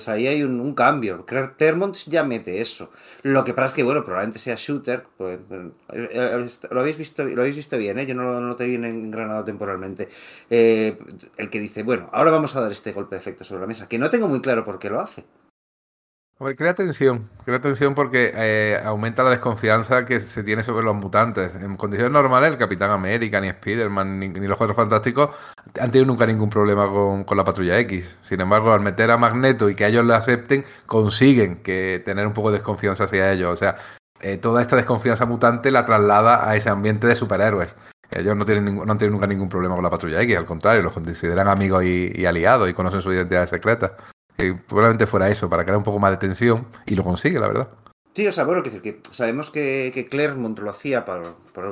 Ahí 0.08 0.28
hay 0.28 0.44
un, 0.44 0.74
cambio. 0.74 1.26
Claremont 1.26 1.96
ya 2.08 2.24
mete 2.24 2.62
eso. 2.62 2.92
Lo 3.24 3.44
que 3.44 3.54
pasa 3.54 3.68
es 3.68 3.74
que, 3.74 3.84
bueno, 3.84 4.04
probablemente 4.04 4.40
sea 4.40 4.56
shooter. 4.56 5.04
Pues, 5.18 5.40
eh, 5.52 5.72
eh, 5.90 6.48
lo 6.72 6.80
habéis 6.80 6.98
visto, 6.98 7.24
lo 7.26 7.42
habéis 7.42 7.56
visto 7.56 7.78
bien, 7.78 8.00
¿eh? 8.00 8.06
Yo 8.06 8.16
no, 8.16 8.40
no 8.40 8.56
te 8.56 8.66
bien 8.66 8.86
engranado 8.86 9.44
temporalmente. 9.44 10.10
Eh, 10.50 10.98
el 11.38 11.50
que 11.50 11.60
dice, 11.60 11.84
bueno, 11.84 12.10
ahora 12.14 12.32
vamos 12.32 12.56
a 12.56 12.62
dar 12.62 12.72
este 12.72 12.92
golpe 12.92 13.16
de 13.16 13.22
efecto 13.22 13.44
sobre 13.44 13.62
la 13.62 13.68
mesa, 13.68 13.88
que 13.88 14.00
no 14.00 14.10
tengo 14.10 14.28
muy 14.28 14.42
claro 14.42 14.66
por 14.66 14.80
qué 14.80 14.90
lo 14.90 15.00
hace 15.00 15.26
crea 16.56 16.74
tensión, 16.74 17.30
crea 17.44 17.60
tensión 17.60 17.96
porque 17.96 18.32
eh, 18.34 18.80
aumenta 18.86 19.24
la 19.24 19.30
desconfianza 19.30 20.06
que 20.06 20.22
se 20.22 20.42
tiene 20.44 20.64
sobre 20.64 20.86
los 20.86 20.96
mutantes. 20.96 21.56
En 21.56 21.76
condiciones 21.76 22.14
normales, 22.14 22.52
el 22.52 22.58
Capitán 22.58 22.92
América, 22.92 23.42
ni 23.42 23.50
Spider-Man, 23.50 24.20
ni, 24.20 24.48
los 24.48 24.58
Cuatro 24.58 24.74
Fantásticos 24.74 25.32
han 25.80 25.92
tenido 25.92 26.06
nunca 26.06 26.26
ningún 26.26 26.50
problema 26.50 26.88
con, 26.88 27.38
la 27.38 27.44
Patrulla 27.44 27.78
X. 27.80 28.18
Sin 28.22 28.40
embargo, 28.40 28.72
al 28.72 28.80
meter 28.80 29.12
a 29.12 29.18
Magneto 29.18 29.70
y 29.70 29.76
que 29.76 29.86
ellos 29.86 30.06
le 30.06 30.14
acepten, 30.14 30.64
consiguen 30.86 31.58
que 31.58 32.02
tener 32.06 32.26
un 32.26 32.34
poco 32.34 32.52
de 32.52 32.60
desconfianza 32.60 33.04
hacia 33.04 33.34
ellos. 33.34 33.52
O 33.52 33.58
sea, 33.58 33.76
eh, 34.22 34.38
toda 34.38 34.62
esta 34.62 34.78
desconfianza 34.78 35.26
mutante 35.26 35.72
la 35.72 35.86
traslada 35.86 36.50
a 36.50 36.56
ese 36.56 36.70
ambiente 36.70 37.06
de 37.06 37.16
superhéroes. 37.16 37.76
Ellos 38.12 38.36
no 38.38 38.46
tienen, 38.46 38.76
no 38.76 38.92
han 38.92 39.12
nunca 39.12 39.28
ningún 39.28 39.50
problema 39.50 39.76
con 39.76 39.84
la 39.84 39.90
Patrulla 39.90 40.22
X, 40.22 40.38
al 40.38 40.46
contrario, 40.46 40.82
los 40.82 40.94
consideran 40.94 41.48
amigos 41.50 41.84
y, 41.84 42.12
y 42.16 42.26
aliados 42.26 42.70
y 42.70 42.74
conocen 42.74 43.02
su 43.02 43.12
identidad 43.12 43.46
secreta 43.46 43.98
probablemente 44.68 45.08
fuera 45.08 45.30
eso, 45.30 45.50
para 45.50 45.64
crear 45.64 45.78
un 45.78 45.84
poco 45.84 46.00
más 46.00 46.12
de 46.12 46.18
tensión, 46.18 46.68
y 46.86 46.96
lo 46.96 47.04
consigue, 47.04 47.40
la 47.40 47.48
verdad. 47.48 47.70
Sí, 48.16 48.28
o 48.28 48.34
sea, 48.34 48.44
bueno, 48.44 48.64
que, 48.64 48.82
que 48.82 49.00
sabemos 49.12 49.52
que, 49.52 49.92
que 49.94 50.06
Claremont 50.06 50.58
lo 50.60 50.72
hacía 50.72 51.06
para, 51.06 51.24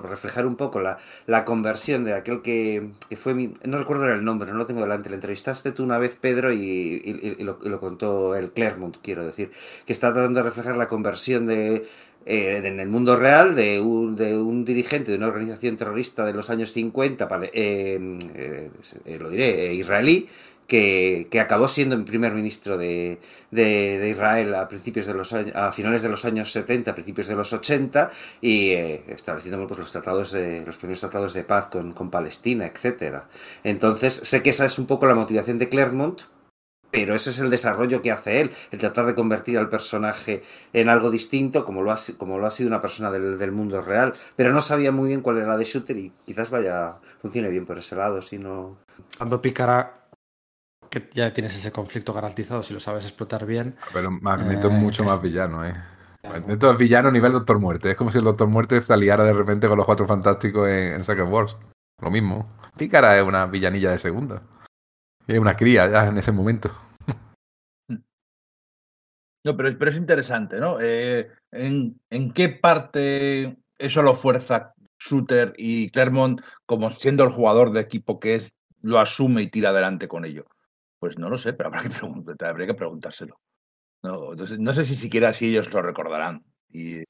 reflejar 0.03 0.45
un 0.45 0.55
poco 0.55 0.79
la, 0.79 0.97
la 1.25 1.43
conversión 1.43 2.03
de 2.03 2.13
aquel 2.13 2.41
que, 2.41 2.91
fue 3.15 3.33
mi. 3.33 3.55
No 3.65 3.77
recuerdo 3.79 4.05
el 4.05 4.23
nombre, 4.23 4.51
no 4.51 4.57
lo 4.57 4.65
tengo 4.65 4.81
delante. 4.81 5.09
Le 5.09 5.15
entrevistaste 5.15 5.71
tú 5.71 5.83
una 5.83 5.97
vez, 5.97 6.15
Pedro, 6.15 6.53
y, 6.53 7.37
lo, 7.39 7.79
contó 7.79 8.35
el 8.35 8.51
Claremont, 8.51 8.97
quiero 9.01 9.25
decir. 9.25 9.51
Que 9.85 9.93
está 9.93 10.13
tratando 10.13 10.39
de 10.39 10.43
reflejar 10.43 10.77
la 10.77 10.87
conversión 10.87 11.47
de 11.47 11.87
eh, 12.25 12.61
en 12.63 12.79
el 12.79 12.87
mundo 12.89 13.15
real 13.15 13.55
de 13.55 13.79
un, 13.79 14.15
de 14.15 14.37
un, 14.37 14.63
dirigente 14.63 15.11
de 15.11 15.17
una 15.17 15.27
organización 15.27 15.75
terrorista 15.75 16.25
de 16.25 16.33
los 16.33 16.49
años 16.49 16.71
50, 16.73 17.27
eh, 17.53 18.19
eh, 18.35 19.17
lo 19.19 19.29
diré, 19.29 19.73
israelí, 19.73 20.27
que, 20.67 21.27
que, 21.31 21.39
acabó 21.39 21.67
siendo 21.67 21.95
el 21.95 22.03
primer 22.03 22.33
ministro 22.33 22.77
de, 22.77 23.19
de, 23.51 23.97
de, 23.99 24.09
Israel 24.09 24.53
a 24.55 24.67
principios 24.67 25.05
de 25.05 25.13
los 25.13 25.33
a 25.33 25.71
finales 25.71 26.01
de 26.01 26.09
los 26.09 26.25
años 26.25 26.51
70, 26.51 26.91
a 26.91 26.95
principios 26.95 27.27
de 27.27 27.35
los 27.35 27.53
80 27.53 28.11
y 28.41 28.71
eh, 28.71 29.03
estableciendo 29.07 29.65
pues, 29.65 29.79
los 29.79 29.91
tratados 29.91 30.31
de 30.31 30.63
los 30.65 30.77
primeros 30.77 30.99
tratados 30.99 31.33
de 31.33 31.43
paz 31.43 31.67
con, 31.67 31.93
con 31.93 32.09
Palestina, 32.11 32.65
etcétera. 32.67 33.27
Entonces 33.63 34.13
sé 34.13 34.43
que 34.43 34.49
esa 34.51 34.65
es 34.65 34.77
un 34.77 34.87
poco 34.87 35.05
la 35.07 35.15
motivación 35.15 35.57
de 35.57 35.69
Clermont, 35.69 36.21
pero 36.91 37.15
ese 37.15 37.31
es 37.31 37.39
el 37.39 37.49
desarrollo 37.49 38.01
que 38.01 38.11
hace 38.11 38.41
él, 38.41 38.51
el 38.71 38.79
tratar 38.79 39.05
de 39.05 39.15
convertir 39.15 39.57
al 39.57 39.69
personaje 39.69 40.43
en 40.73 40.89
algo 40.89 41.11
distinto, 41.11 41.65
como 41.65 41.81
lo 41.81 41.91
ha, 41.91 41.97
como 42.17 42.39
lo 42.39 42.47
ha 42.47 42.51
sido 42.51 42.67
una 42.67 42.81
persona 42.81 43.11
del, 43.11 43.37
del 43.37 43.51
mundo 43.51 43.81
real. 43.81 44.13
Pero 44.35 44.53
no 44.53 44.61
sabía 44.61 44.91
muy 44.91 45.09
bien 45.09 45.21
cuál 45.21 45.37
era 45.37 45.47
la 45.47 45.57
de 45.57 45.65
Shooter 45.65 45.97
y 45.97 46.11
quizás 46.25 46.49
vaya, 46.49 46.95
funcione 47.21 47.49
bien 47.49 47.65
por 47.65 47.77
ese 47.77 47.95
lado, 47.95 48.21
si 48.21 48.37
no. 48.37 48.77
Cuando 49.17 49.41
picará 49.41 50.06
que 50.89 51.09
ya 51.13 51.33
tienes 51.33 51.55
ese 51.55 51.71
conflicto 51.71 52.13
garantizado 52.13 52.63
si 52.63 52.73
lo 52.73 52.79
sabes 52.79 53.05
explotar 53.05 53.45
bien. 53.45 53.75
Pero 53.93 54.11
Magneto 54.11 54.69
eh, 54.69 54.73
es 54.73 54.79
mucho 54.79 55.03
es... 55.03 55.09
más 55.09 55.21
villano, 55.21 55.65
¿eh? 55.65 55.73
Magneto 56.23 56.71
es 56.71 56.77
villano 56.77 57.09
a 57.09 57.11
nivel 57.11 57.31
Doctor 57.31 57.59
Muerte. 57.59 57.91
Es 57.91 57.97
como 57.97 58.11
si 58.11 58.17
el 58.17 58.23
Doctor 58.23 58.47
Muerte 58.47 58.81
se 58.81 58.93
aliara 58.93 59.23
de 59.23 59.33
repente 59.33 59.67
con 59.67 59.77
los 59.77 59.85
Cuatro 59.85 60.05
Fantásticos 60.05 60.67
en, 60.67 60.93
en 60.93 61.03
Second 61.03 61.31
Wars. 61.31 61.57
Lo 62.01 62.11
mismo. 62.11 62.47
Pícara 62.77 63.17
es 63.17 63.23
una 63.23 63.45
villanilla 63.45 63.91
de 63.91 63.99
segunda. 63.99 64.43
Es 65.25 65.39
una 65.39 65.55
cría 65.55 65.89
ya 65.89 66.07
en 66.07 66.17
ese 66.17 66.31
momento. 66.31 66.71
No, 69.45 69.55
pero, 69.55 69.77
pero 69.79 69.91
es 69.91 69.95
interesante, 69.95 70.59
¿no? 70.59 70.77
Eh, 70.81 71.31
¿en, 71.51 72.01
¿En 72.09 72.33
qué 72.33 72.49
parte 72.49 73.55
eso 73.77 74.01
lo 74.01 74.13
fuerza 74.13 74.73
Shooter 74.99 75.53
y 75.55 75.89
Clermont 75.91 76.41
como 76.65 76.89
siendo 76.89 77.23
el 77.23 77.29
jugador 77.29 77.71
de 77.71 77.79
equipo 77.79 78.19
que 78.19 78.35
es, 78.35 78.51
lo 78.81 78.99
asume 78.99 79.43
y 79.43 79.49
tira 79.49 79.69
adelante 79.69 80.09
con 80.09 80.25
ello? 80.25 80.45
Pues 80.99 81.17
no 81.17 81.29
lo 81.29 81.37
sé, 81.37 81.53
pero 81.53 81.67
habrá 81.67 81.83
que, 81.83 81.89
habría 82.45 82.67
que 82.67 82.73
preguntárselo. 82.73 83.39
No, 84.03 84.31
entonces, 84.31 84.59
no 84.59 84.73
sé 84.73 84.85
si 84.85 84.95
siquiera 84.95 85.33
si 85.33 85.49
ellos 85.49 85.73
lo 85.73 85.81
recordarán. 85.81 86.45
Y, 86.69 87.03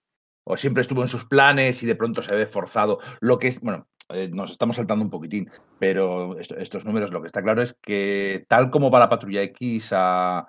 o 0.45 0.57
siempre 0.57 0.81
estuvo 0.81 1.01
en 1.01 1.09
sus 1.09 1.25
planes 1.25 1.83
y 1.83 1.85
de 1.85 1.95
pronto 1.95 2.23
se 2.23 2.35
ve 2.35 2.47
forzado. 2.47 2.99
Lo 3.19 3.37
que 3.39 3.49
es, 3.49 3.59
bueno, 3.59 3.87
eh, 4.09 4.29
nos 4.29 4.51
estamos 4.51 4.77
saltando 4.77 5.03
un 5.03 5.11
poquitín, 5.11 5.51
pero 5.79 6.37
esto, 6.39 6.55
estos 6.55 6.85
números 6.85 7.11
lo 7.11 7.21
que 7.21 7.27
está 7.27 7.43
claro 7.43 7.61
es 7.61 7.75
que 7.81 8.45
tal 8.47 8.71
como 8.71 8.89
va 8.89 8.99
la 8.99 9.09
patrulla 9.09 9.41
X 9.41 9.91
a, 9.91 10.47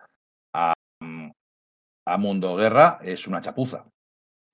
a, 0.55 0.75
a 2.07 2.17
Mundo 2.19 2.57
Guerra, 2.57 2.99
es 3.03 3.27
una 3.27 3.41
chapuza. 3.41 3.87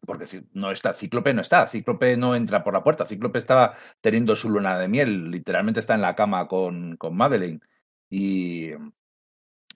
Porque 0.07 0.27
no 0.53 0.71
está, 0.71 0.95
Cíclope 0.95 1.33
no 1.33 1.41
está, 1.41 1.67
Cíclope 1.67 2.17
no 2.17 2.35
entra 2.35 2.63
por 2.63 2.75
la 2.75 2.83
puerta, 2.83 3.07
Cíclope 3.07 3.39
estaba 3.39 3.75
teniendo 4.01 4.37
su 4.37 4.51
luna 4.51 4.79
de 4.79 4.89
miel, 4.89 5.31
literalmente 5.31 5.81
está 5.81 5.95
en 5.95 6.03
la 6.03 6.15
cama 6.15 6.47
con, 6.47 6.97
con 6.97 7.17
Madeleine. 7.17 7.61
Y, 8.11 8.71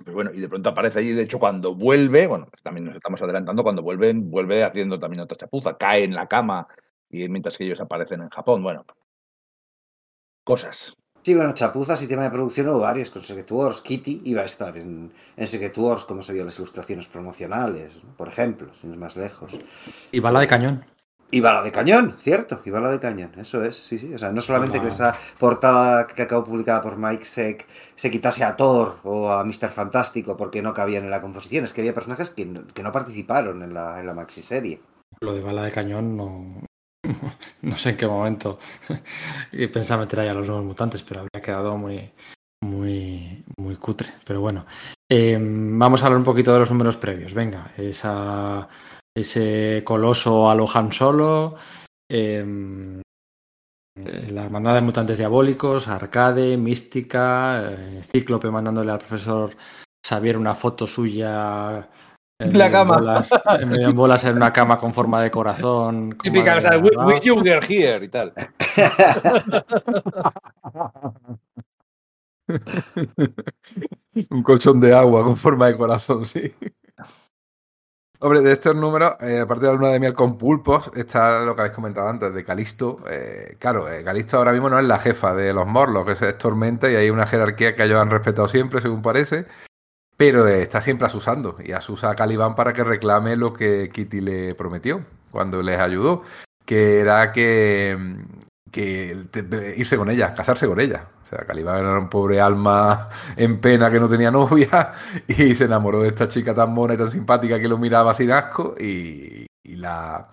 pues 0.04 0.14
bueno, 0.14 0.30
y 0.32 0.40
de 0.40 0.48
pronto 0.48 0.70
aparece 0.70 1.00
allí, 1.00 1.12
de 1.12 1.22
hecho, 1.22 1.38
cuando 1.38 1.74
vuelve, 1.74 2.26
bueno, 2.26 2.48
también 2.62 2.86
nos 2.86 2.96
estamos 2.96 3.20
adelantando, 3.22 3.62
cuando 3.62 3.82
vuelven, 3.82 4.30
vuelve 4.30 4.64
haciendo 4.64 4.98
también 4.98 5.20
otra 5.20 5.36
chapuza, 5.36 5.76
cae 5.76 6.04
en 6.04 6.14
la 6.14 6.28
cama, 6.28 6.68
y 7.10 7.28
mientras 7.28 7.58
que 7.58 7.64
ellos 7.64 7.80
aparecen 7.80 8.22
en 8.22 8.28
Japón, 8.28 8.62
bueno, 8.62 8.84
cosas. 10.44 10.94
Sí, 11.22 11.34
bueno, 11.34 11.52
chapuzas 11.52 12.00
y 12.02 12.06
tema 12.06 12.22
de 12.22 12.30
producción 12.30 12.68
hubo 12.68 12.78
varias 12.80 13.10
con 13.10 13.22
Secret 13.22 13.50
Wars. 13.50 13.82
Kitty 13.82 14.22
iba 14.24 14.42
a 14.42 14.44
estar 14.44 14.76
en, 14.78 15.12
en 15.36 15.46
Secret 15.48 15.76
Wars, 15.76 16.04
como 16.04 16.22
se 16.22 16.32
vio 16.32 16.42
en 16.42 16.46
las 16.46 16.58
ilustraciones 16.58 17.08
promocionales, 17.08 17.98
por 18.16 18.28
ejemplo, 18.28 18.72
sin 18.72 18.92
ir 18.92 18.96
más 18.98 19.16
lejos. 19.16 19.52
Y 20.12 20.20
bala 20.20 20.40
de 20.40 20.46
cañón. 20.46 20.84
Y 21.30 21.40
bala 21.40 21.60
de 21.62 21.70
cañón, 21.70 22.16
cierto, 22.18 22.62
y 22.64 22.70
bala 22.70 22.90
de 22.90 22.98
cañón, 22.98 23.32
eso 23.36 23.62
es, 23.62 23.76
sí, 23.76 23.98
sí. 23.98 24.14
O 24.14 24.18
sea, 24.18 24.32
no 24.32 24.40
solamente 24.40 24.80
que 24.80 24.88
esa 24.88 25.14
portada 25.38 26.06
que 26.06 26.22
acabó 26.22 26.44
publicada 26.44 26.80
por 26.80 26.96
Mike 26.96 27.26
Seck 27.26 27.66
se 27.96 28.10
quitase 28.10 28.44
a 28.44 28.56
Thor 28.56 29.00
o 29.04 29.30
a 29.30 29.44
Mr. 29.44 29.68
Fantástico 29.68 30.38
porque 30.38 30.62
no 30.62 30.72
cabían 30.72 31.04
en 31.04 31.10
la 31.10 31.20
composición, 31.20 31.64
es 31.64 31.74
que 31.74 31.82
había 31.82 31.92
personajes 31.92 32.30
que 32.30 32.46
no, 32.46 32.66
que 32.68 32.82
no 32.82 32.92
participaron 32.92 33.62
en 33.62 33.74
la, 33.74 34.00
en 34.00 34.06
la 34.06 34.14
maxi 34.14 34.40
serie. 34.40 34.80
Lo 35.20 35.34
de 35.34 35.42
bala 35.42 35.64
de 35.64 35.70
cañón 35.70 36.16
no, 36.16 36.62
no 37.62 37.76
sé 37.76 37.90
en 37.90 37.96
qué 37.98 38.06
momento 38.06 38.58
pensaba 39.72 40.02
meter 40.02 40.20
ahí 40.20 40.28
a 40.28 40.34
los 40.34 40.46
nuevos 40.46 40.64
mutantes, 40.64 41.02
pero 41.02 41.20
habría 41.20 41.44
quedado 41.44 41.76
muy, 41.76 42.10
muy, 42.62 43.44
muy 43.58 43.76
cutre. 43.76 44.08
Pero 44.24 44.40
bueno, 44.40 44.64
eh, 45.10 45.38
vamos 45.38 46.02
a 46.02 46.06
hablar 46.06 46.18
un 46.18 46.24
poquito 46.24 46.54
de 46.54 46.60
los 46.60 46.70
números 46.70 46.96
previos. 46.96 47.34
Venga, 47.34 47.72
esa 47.76 48.68
ese 49.20 49.83
coloso 49.85 50.50
a 50.50 50.54
lo 50.54 50.66
Han 50.72 50.92
Solo, 50.92 51.57
eh, 52.11 53.02
la 54.31 54.44
hermandad 54.44 54.74
de 54.74 54.81
mutantes 54.81 55.18
diabólicos, 55.18 55.88
Arcade, 55.88 56.57
Mística, 56.57 57.72
eh, 57.72 58.02
Cíclope 58.11 58.50
mandándole 58.50 58.92
al 58.92 58.98
profesor 58.98 59.50
Xavier 60.07 60.37
una 60.37 60.54
foto 60.54 60.87
suya. 60.87 61.88
En 62.40 62.57
la 62.57 62.70
cama. 62.70 62.96
Bolas, 62.96 63.31
en, 63.61 63.74
en, 63.74 63.96
bolas 63.96 64.24
en 64.24 64.37
una 64.37 64.52
cama 64.52 64.78
con 64.78 64.94
forma 64.94 65.20
de 65.20 65.31
corazón. 65.31 66.16
Típica, 66.22 66.59
o 66.59 66.61
sea, 66.61 66.78
with 66.78 67.22
you 67.22 67.42
get 67.42 67.64
here 67.68 68.04
y 68.04 68.09
tal. 68.09 68.33
Un 74.31 74.42
colchón 74.42 74.81
de 74.81 74.94
agua 74.94 75.24
con 75.24 75.37
forma 75.37 75.66
de 75.66 75.76
corazón, 75.76 76.24
sí. 76.24 76.54
Hombre, 78.20 78.40
de 78.40 78.50
estos 78.50 78.74
números, 78.74 79.14
eh, 79.20 79.38
aparte 79.38 79.66
de 79.66 79.72
la 79.72 79.78
luna 79.78 79.90
de 79.90 80.00
miel 80.00 80.12
con 80.12 80.37
pulpos, 80.37 80.90
está 80.96 81.44
lo 81.44 81.54
que 81.54 81.61
habéis 81.61 81.74
comentado 81.74 82.09
antes, 82.09 82.35
de 82.35 82.44
Calisto. 82.44 82.98
Eh, 83.09 83.57
claro, 83.61 83.88
eh, 83.88 84.02
Calisto 84.02 84.38
ahora 84.38 84.50
mismo 84.50 84.68
no 84.68 84.76
es 84.76 84.85
la 84.87 84.98
jefa 84.98 85.35
de 85.35 85.54
los 85.54 85.68
Morlos, 85.68 86.04
que 86.04 86.26
es 86.26 86.38
Tormenta, 86.38 86.90
y 86.90 86.96
hay 86.96 87.11
una 87.11 87.28
jerarquía 87.28 87.76
que 87.76 87.85
ellos 87.85 88.00
han 88.00 88.11
respetado 88.11 88.48
siempre, 88.48 88.81
según 88.81 89.02
parece, 89.02 89.46
pero 90.16 90.48
está 90.48 90.81
siempre 90.81 91.07
asusando, 91.07 91.59
y 91.64 91.70
asusa 91.70 92.11
a 92.11 92.16
Caliban 92.16 92.57
para 92.57 92.72
que 92.72 92.83
reclame 92.83 93.37
lo 93.37 93.52
que 93.52 93.88
Kitty 93.92 94.20
le 94.20 94.54
prometió 94.57 95.04
cuando 95.31 95.62
les 95.62 95.78
ayudó, 95.78 96.24
que 96.64 96.98
era 96.98 97.31
que, 97.31 97.96
que 98.72 99.16
irse 99.76 99.96
con 99.96 100.11
ella, 100.11 100.35
casarse 100.35 100.66
con 100.66 100.81
ella. 100.81 101.07
O 101.28 101.36
sea, 101.36 101.44
Caliban 101.44 101.78
era 101.78 101.98
un 101.98 102.08
pobre 102.08 102.40
alma 102.40 103.06
en 103.36 103.60
pena 103.60 103.90
que 103.90 104.00
no 104.00 104.08
tenía 104.08 104.30
novia 104.30 104.92
y 105.28 105.54
se 105.54 105.64
enamoró 105.64 106.02
de 106.02 106.08
esta 106.08 106.26
chica 106.26 106.54
tan 106.54 106.72
mona 106.72 106.94
y 106.94 106.96
tan 106.96 107.10
simpática 107.10 107.60
que 107.60 107.68
lo 107.68 107.76
miraba 107.76 108.14
sin 108.14 108.30
asco 108.30 108.74
y, 108.80 109.46
y 109.62 109.76
la 109.76 110.28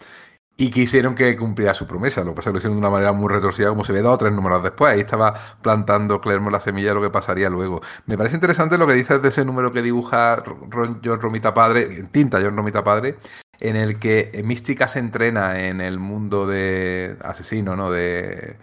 y 0.58 0.72
quisieron 0.72 1.16
que 1.16 1.36
cumpliera 1.36 1.74
su 1.74 1.86
promesa. 1.86 2.24
Lo 2.24 2.32
que 2.32 2.38
pasa 2.38 2.50
es 2.50 2.52
que 2.52 2.54
lo 2.54 2.58
hicieron 2.60 2.78
de 2.78 2.80
una 2.80 2.90
manera 2.90 3.12
muy 3.12 3.28
retorcida, 3.28 3.68
como 3.68 3.84
se 3.84 3.92
ve 3.92 4.02
dos 4.02 4.14
o 4.14 4.18
tres 4.18 4.32
números 4.32 4.64
después. 4.64 4.94
Ahí 4.94 5.02
estaba 5.02 5.34
plantando 5.62 6.22
Clermont 6.22 6.54
la 6.54 6.62
semilla 6.62 6.90
de 6.90 6.96
lo 6.96 7.02
que 7.02 7.10
pasaría 7.10 7.50
luego. 7.50 7.82
Me 8.06 8.18
parece 8.18 8.36
interesante 8.36 8.78
lo 8.78 8.88
que 8.88 8.94
dices 8.94 9.22
de 9.22 9.28
ese 9.28 9.44
número 9.44 9.74
que 9.74 9.82
dibuja 9.82 10.38
Ron, 10.38 11.02
John 11.04 11.20
Romita 11.20 11.54
Padre, 11.54 11.98
en 11.98 12.08
tinta 12.08 12.40
John 12.42 12.56
Romita 12.56 12.86
Padre, 12.86 13.18
en 13.60 13.76
el 13.76 14.00
que 14.00 14.42
Mística 14.46 14.88
se 14.88 15.00
entrena 15.00 15.60
en 15.60 15.82
el 15.82 16.00
mundo 16.00 16.48
de 16.48 17.18
asesino, 17.22 17.76
¿no? 17.76 17.92
De, 17.92 18.56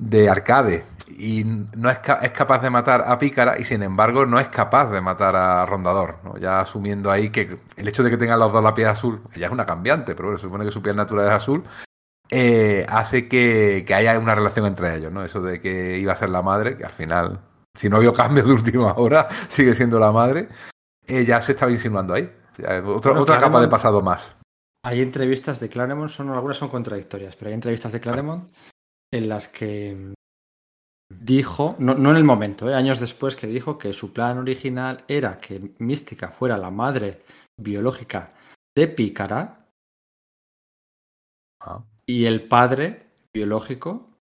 de 0.00 0.30
arcade 0.30 0.84
y 1.10 1.44
no 1.44 1.90
es, 1.90 1.98
ca 1.98 2.14
es, 2.14 2.32
capaz 2.32 2.62
de 2.62 2.70
matar 2.70 3.04
a 3.06 3.18
Pícara 3.18 3.58
y 3.58 3.64
sin 3.64 3.82
embargo 3.82 4.24
no 4.24 4.40
es 4.40 4.48
capaz 4.48 4.90
de 4.90 5.00
matar 5.02 5.36
a 5.36 5.66
Rondador, 5.66 6.16
¿no? 6.24 6.38
ya 6.38 6.60
asumiendo 6.60 7.10
ahí 7.10 7.28
que 7.28 7.58
el 7.76 7.88
hecho 7.88 8.02
de 8.02 8.10
que 8.10 8.16
tengan 8.16 8.38
los 8.38 8.50
dos 8.50 8.64
la 8.64 8.74
piel 8.74 8.88
azul, 8.88 9.20
ella 9.34 9.46
es 9.46 9.52
una 9.52 9.66
cambiante, 9.66 10.14
pero 10.14 10.28
bueno, 10.28 10.38
se 10.38 10.46
supone 10.46 10.64
que 10.64 10.70
su 10.70 10.80
piel 10.80 10.96
natural 10.96 11.26
es 11.26 11.32
azul, 11.32 11.64
eh, 12.30 12.86
hace 12.88 13.28
que, 13.28 13.84
que, 13.86 13.94
haya 13.94 14.18
una 14.18 14.34
relación 14.34 14.64
entre 14.64 14.96
ellos, 14.96 15.12
¿no? 15.12 15.22
Eso 15.22 15.42
de 15.42 15.60
que 15.60 15.98
iba 15.98 16.12
a 16.12 16.16
ser 16.16 16.30
la 16.30 16.42
madre, 16.42 16.76
que 16.76 16.84
al 16.84 16.92
final, 16.92 17.40
si 17.76 17.90
no 17.90 17.96
había 17.96 18.12
cambio 18.14 18.44
de 18.44 18.52
última 18.52 18.94
hora, 18.94 19.28
sigue 19.48 19.74
siendo 19.74 19.98
la 19.98 20.12
madre, 20.12 20.48
eh, 21.06 21.24
ya 21.26 21.42
se 21.42 21.52
estaba 21.52 21.72
insinuando 21.72 22.14
ahí. 22.14 22.32
Otra 22.84 23.36
capa 23.38 23.60
de 23.60 23.68
pasado 23.68 24.00
más. 24.00 24.36
Hay 24.84 25.02
entrevistas 25.02 25.60
de 25.60 25.68
Claremont, 25.68 26.10
son, 26.10 26.30
algunas 26.30 26.56
son 26.56 26.68
contradictorias, 26.68 27.36
pero 27.36 27.48
hay 27.48 27.54
entrevistas 27.54 27.92
de 27.92 28.00
Claremont 28.00 28.48
en 29.12 29.28
las 29.28 29.48
que 29.48 30.14
dijo, 31.10 31.74
no, 31.78 31.94
no 31.94 32.10
en 32.10 32.16
el 32.16 32.24
momento, 32.24 32.68
eh, 32.70 32.74
años 32.74 33.00
después, 33.00 33.36
que 33.36 33.46
dijo 33.46 33.78
que 33.78 33.92
su 33.92 34.12
plan 34.12 34.38
original 34.38 35.04
era 35.08 35.38
que 35.38 35.74
Mística 35.78 36.28
fuera 36.28 36.56
la 36.56 36.70
madre 36.70 37.22
biológica 37.58 38.32
de 38.76 38.88
Pícara 38.88 39.66
ah. 41.60 41.84
y 42.06 42.26
el 42.26 42.46
padre 42.46 43.10
biológico 43.32 44.18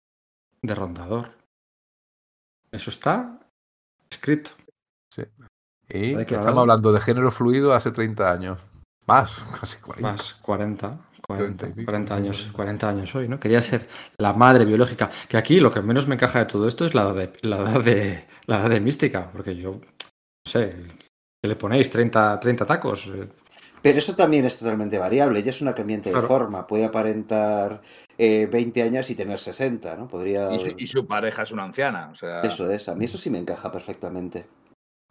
de 0.62 0.76
Rondador. 0.76 1.38
Eso 2.72 2.90
está 2.90 3.40
escrito. 4.10 4.52
Sí. 5.14 5.24
Y 5.90 6.14
estamos 6.20 6.62
hablando 6.62 6.92
de 6.92 7.02
género 7.02 7.32
fluido 7.32 7.74
hace 7.74 7.92
30 7.92 8.32
años. 8.32 8.60
Más, 9.08 9.36
casi 9.60 9.80
40. 9.80 10.12
Más, 10.12 10.34
40. 10.36 11.09
40, 11.30 11.74
40, 11.86 12.16
años, 12.16 12.50
40 12.52 12.90
años 12.90 13.14
hoy, 13.14 13.28
¿no? 13.28 13.40
Quería 13.40 13.62
ser 13.62 13.88
la 14.18 14.34
madre 14.34 14.66
biológica. 14.66 15.12
Que 15.28 15.38
aquí 15.38 15.60
lo 15.60 15.70
que 15.70 15.80
menos 15.80 16.08
me 16.08 16.16
encaja 16.16 16.40
de 16.40 16.46
todo 16.46 16.68
esto 16.68 16.88
es 16.88 16.96
la 16.96 17.04
edad 17.04 17.14
de, 17.14 17.34
la 17.44 17.58
edad 17.58 17.84
de, 17.84 18.26
la 18.48 18.62
edad 18.62 18.70
de 18.72 18.80
mística, 18.80 19.30
porque 19.32 19.56
yo, 19.56 19.74
no 19.74 20.52
sé, 20.52 20.76
¿qué 21.40 21.48
le 21.48 21.56
ponéis? 21.56 21.94
¿30, 21.94 22.40
30 22.40 22.66
tacos? 22.66 23.12
Pero 23.80 24.00
eso 24.00 24.16
también 24.16 24.46
es 24.46 24.58
totalmente 24.58 24.98
variable. 24.98 25.40
Ella 25.40 25.52
es 25.52 25.62
una 25.62 25.76
cambiante 25.76 26.12
de 26.12 26.22
forma. 26.24 26.66
Puede 26.66 26.86
aparentar 26.86 27.80
20 28.18 28.82
años 28.82 29.08
y 29.12 29.16
tener 29.16 29.38
60, 29.38 29.98
¿no? 29.98 30.08
Podría... 30.08 30.50
Y 30.78 30.88
su, 30.88 31.06
pareja 31.06 31.44
es 31.44 31.52
una 31.52 31.64
anciana. 31.64 32.12
Eso 32.42 32.72
es. 32.72 32.90
A 32.90 32.96
mí 32.96 33.06
eso 33.06 33.20
sí 33.20 33.30
me 33.30 33.38
encaja 33.38 33.72
perfectamente. 33.72 34.48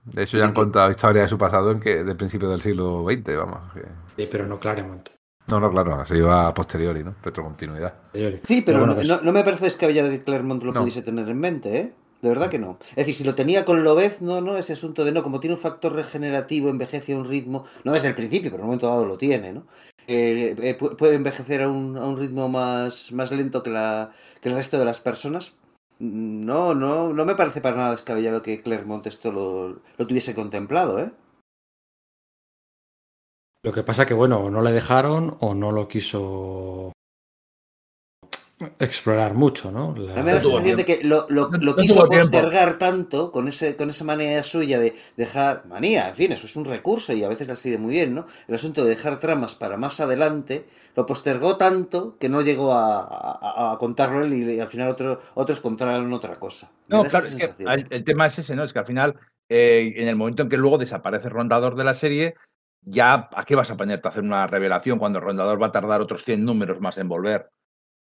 De 0.02 0.24
hecho, 0.24 0.36
ya 0.36 0.46
han 0.46 0.52
contado 0.52 0.90
historia 0.90 1.22
de 1.22 1.28
su 1.28 1.38
pasado 1.38 1.70
en 1.70 1.78
que 1.78 2.02
de 2.02 2.14
principio 2.16 2.48
del 2.48 2.60
siglo 2.60 3.04
XX, 3.08 3.36
vamos. 3.36 3.60
Sí, 4.16 4.28
pero 4.28 4.48
no 4.48 4.58
Claremont. 4.58 5.10
No, 5.48 5.60
no, 5.60 5.70
claro, 5.70 6.04
se 6.04 6.18
iba 6.18 6.46
a 6.46 6.54
posteriori, 6.54 7.02
¿no? 7.02 7.14
Retrocontinuidad. 7.22 7.94
Sí, 8.44 8.62
pero, 8.62 8.86
no, 8.86 8.94
no, 8.94 9.32
me 9.32 9.44
parece 9.44 9.64
descabellado 9.64 10.10
que 10.10 10.22
Claremont 10.22 10.62
lo 10.62 10.72
pudiese 10.72 11.02
tener 11.02 11.28
en 11.28 11.38
mente, 11.38 11.78
¿eh? 11.78 11.92
De 12.20 12.28
verdad 12.28 12.50
que 12.50 12.58
no. 12.58 12.78
Es 12.90 12.96
decir, 12.96 13.14
si 13.14 13.24
lo 13.24 13.34
tenía 13.34 13.64
con 13.64 13.84
Lobez, 13.84 14.20
no, 14.20 14.40
no, 14.40 14.56
ese 14.56 14.72
asunto 14.72 15.04
de 15.04 15.12
no, 15.12 15.22
como 15.22 15.40
tiene 15.40 15.54
un 15.54 15.60
factor 15.60 15.94
regenerativo, 15.94 16.68
envejece 16.68 17.12
a 17.12 17.16
un 17.16 17.28
ritmo, 17.28 17.64
no 17.84 17.92
desde 17.92 18.08
el 18.08 18.14
principio, 18.14 18.50
pero 18.50 18.58
en 18.58 18.64
un 18.64 18.66
momento 18.66 18.88
dado 18.88 19.06
lo 19.06 19.16
tiene, 19.16 19.52
¿no? 19.52 19.66
Eh, 20.06 20.56
eh, 20.58 20.74
puede 20.74 21.14
envejecer 21.14 21.62
a 21.62 21.70
un, 21.70 21.96
a 21.96 22.06
un 22.06 22.18
ritmo 22.18 22.48
más, 22.48 23.12
más 23.12 23.30
lento 23.30 23.62
que, 23.62 23.70
la, 23.70 24.10
que 24.40 24.48
el 24.48 24.56
resto 24.56 24.78
de 24.78 24.84
las 24.84 25.00
personas. 25.00 25.54
No, 26.00 26.74
no, 26.74 27.12
no 27.12 27.24
me 27.24 27.34
parece 27.34 27.60
para 27.60 27.76
nada 27.76 27.90
descabellado 27.92 28.42
que 28.42 28.62
Claremont 28.62 29.06
esto 29.06 29.32
lo, 29.32 29.80
lo 29.96 30.06
tuviese 30.06 30.34
contemplado, 30.34 30.98
¿eh? 31.00 31.10
Lo 33.62 33.72
que 33.72 33.82
pasa 33.82 34.06
que, 34.06 34.14
bueno, 34.14 34.50
no 34.50 34.62
le 34.62 34.72
dejaron 34.72 35.36
o 35.40 35.54
no 35.54 35.72
lo 35.72 35.88
quiso 35.88 36.92
explorar 38.78 39.34
mucho, 39.34 39.70
¿no? 39.70 39.94
La... 39.96 40.14
A 40.14 40.16
mí 40.16 40.22
me 40.22 40.30
da 40.30 40.34
la 40.36 40.40
sensación 40.40 40.76
de 40.76 40.84
que 40.84 41.00
lo, 41.04 41.26
lo, 41.28 41.50
lo 41.50 41.76
quiso 41.76 42.08
postergar 42.08 42.78
tanto 42.78 43.30
con, 43.30 43.46
ese, 43.48 43.76
con 43.76 43.90
esa 43.90 44.04
manía 44.04 44.42
suya 44.42 44.78
de 44.78 44.96
dejar. 45.16 45.66
Manía, 45.66 46.08
en 46.08 46.16
fin, 46.16 46.32
eso 46.32 46.46
es 46.46 46.56
un 46.56 46.64
recurso 46.64 47.12
y 47.12 47.22
a 47.22 47.28
veces 47.28 47.46
la 47.46 47.56
sigue 47.56 47.78
muy 47.78 47.92
bien, 47.92 48.14
¿no? 48.14 48.26
El 48.48 48.56
asunto 48.56 48.82
de 48.84 48.90
dejar 48.90 49.20
tramas 49.20 49.54
para 49.54 49.76
más 49.76 50.00
adelante 50.00 50.66
lo 50.96 51.06
postergó 51.06 51.56
tanto 51.56 52.16
que 52.18 52.28
no 52.28 52.40
llegó 52.40 52.72
a, 52.72 53.00
a, 53.00 53.72
a 53.72 53.78
contarlo 53.78 54.24
él 54.24 54.34
y, 54.34 54.60
al 54.60 54.68
final 54.68 54.88
otro, 54.88 55.20
otros 55.34 55.60
contaron 55.60 56.12
otra 56.12 56.36
cosa. 56.36 56.70
no, 56.88 57.04
claro, 57.04 57.26
es 57.26 57.36
que 57.36 57.64
el, 57.90 58.04
tema 58.04 58.26
es 58.26 58.38
ese, 58.40 58.56
¿no? 58.56 58.64
Es 58.64 58.72
que 58.72 58.80
al 58.80 58.86
final, 58.86 59.14
eh, 59.48 59.92
en 59.96 60.08
el 60.08 60.16
momento 60.16 60.42
en 60.42 60.48
que 60.48 60.56
luego 60.56 60.78
desaparece 60.78 61.28
el 61.28 61.34
rondador 61.34 61.76
de 61.76 61.84
la 61.84 61.94
serie, 61.94 62.34
ya 62.88 63.28
¿a 63.32 63.44
qué 63.44 63.54
vas 63.54 63.70
a 63.70 63.76
ponerte 63.76 64.08
a 64.08 64.10
hacer 64.10 64.22
una 64.22 64.46
revelación 64.46 64.98
cuando 64.98 65.18
el 65.18 65.24
rondador 65.24 65.60
va 65.60 65.66
a 65.66 65.72
tardar 65.72 66.00
otros 66.00 66.24
100 66.24 66.44
números 66.44 66.80
más 66.80 66.98
en 66.98 67.08
volver? 67.08 67.50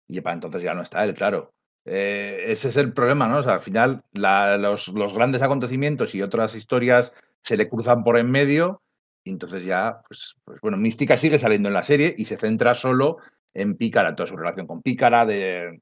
Y 0.09 0.21
para 0.21 0.35
entonces 0.35 0.63
ya 0.63 0.75
no 0.75 0.83
está 0.83 1.05
él, 1.05 1.15
claro. 1.15 1.53
Eh, 1.87 2.45
ese 2.47 2.69
es 2.69 2.77
el 2.77 2.93
problema, 2.93 3.29
¿no? 3.29 3.39
Al 3.39 3.61
final 3.61 4.03
los, 4.13 5.15
grandes 5.15 5.43
acontecimientos 5.43 6.15
y 6.15 6.23
otras 6.23 6.55
historias 6.55 7.13
se 7.43 7.57
le 7.57 7.69
cruzan 7.69 8.05
por 8.05 8.19
en 8.19 8.31
medio 8.31 8.83
y 9.23 9.31
entonces 9.31 9.65
ya, 9.65 10.01
pues, 10.07 10.37
pues, 10.45 10.61
bueno, 10.61 10.77
Mística 10.77 11.17
sigue 11.17 11.39
saliendo 11.39 11.69
en 11.69 11.75
la 11.75 11.83
serie 11.83 12.15
y 12.17 12.27
se 12.27 12.37
centra 12.37 12.75
solo 12.75 13.19
en 13.55 13.77
Pícara, 13.77 14.15
toda 14.15 14.27
su 14.27 14.37
relación 14.37 14.67
con 14.67 14.83
Pícara, 14.83 15.25
de, 15.25 15.81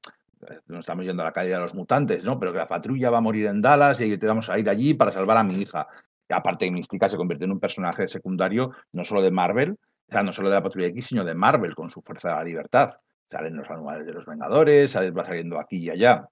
nos 0.67 0.81
estamos 0.81 1.05
yendo 1.05 1.23
a 1.23 1.27
la 1.27 1.31
calle 1.31 1.49
de 1.49 1.59
los 1.59 1.73
mutantes, 1.73 2.23
¿no? 2.23 2.39
Pero 2.39 2.51
que 2.51 2.59
la 2.59 2.67
patrulla 2.67 3.09
va 3.09 3.17
a 3.17 3.21
morir 3.21 3.47
en 3.47 3.61
Dallas 3.61 3.99
y 4.01 4.17
que 4.17 4.27
vamos 4.27 4.49
a 4.49 4.59
ir 4.59 4.69
allí 4.69 4.93
para 4.93 5.11
salvar 5.11 5.37
a 5.37 5.43
mi 5.43 5.55
hija. 5.61 5.87
Aparte, 6.29 6.69
Mística 6.71 7.09
se 7.09 7.17
convierte 7.17 7.45
en 7.45 7.51
un 7.51 7.59
personaje 7.59 8.07
secundario 8.07 8.71
no 8.91 9.03
solo 9.03 9.21
de 9.21 9.31
Marvel, 9.31 9.77
o 10.09 10.11
sea, 10.11 10.23
no 10.23 10.33
solo 10.33 10.49
de 10.49 10.55
la 10.55 10.63
patrulla 10.63 10.87
X, 10.87 11.07
sino 11.07 11.23
de 11.23 11.35
Marvel 11.35 11.75
con 11.75 11.91
su 11.91 12.01
fuerza 12.01 12.29
de 12.29 12.35
la 12.35 12.43
libertad 12.43 12.93
salen 13.33 13.55
los 13.55 13.69
anuales 13.69 14.05
de 14.05 14.13
los 14.13 14.25
Vengadores, 14.25 14.95
va 14.95 15.25
saliendo 15.25 15.59
aquí 15.59 15.77
y 15.77 15.89
allá. 15.89 16.29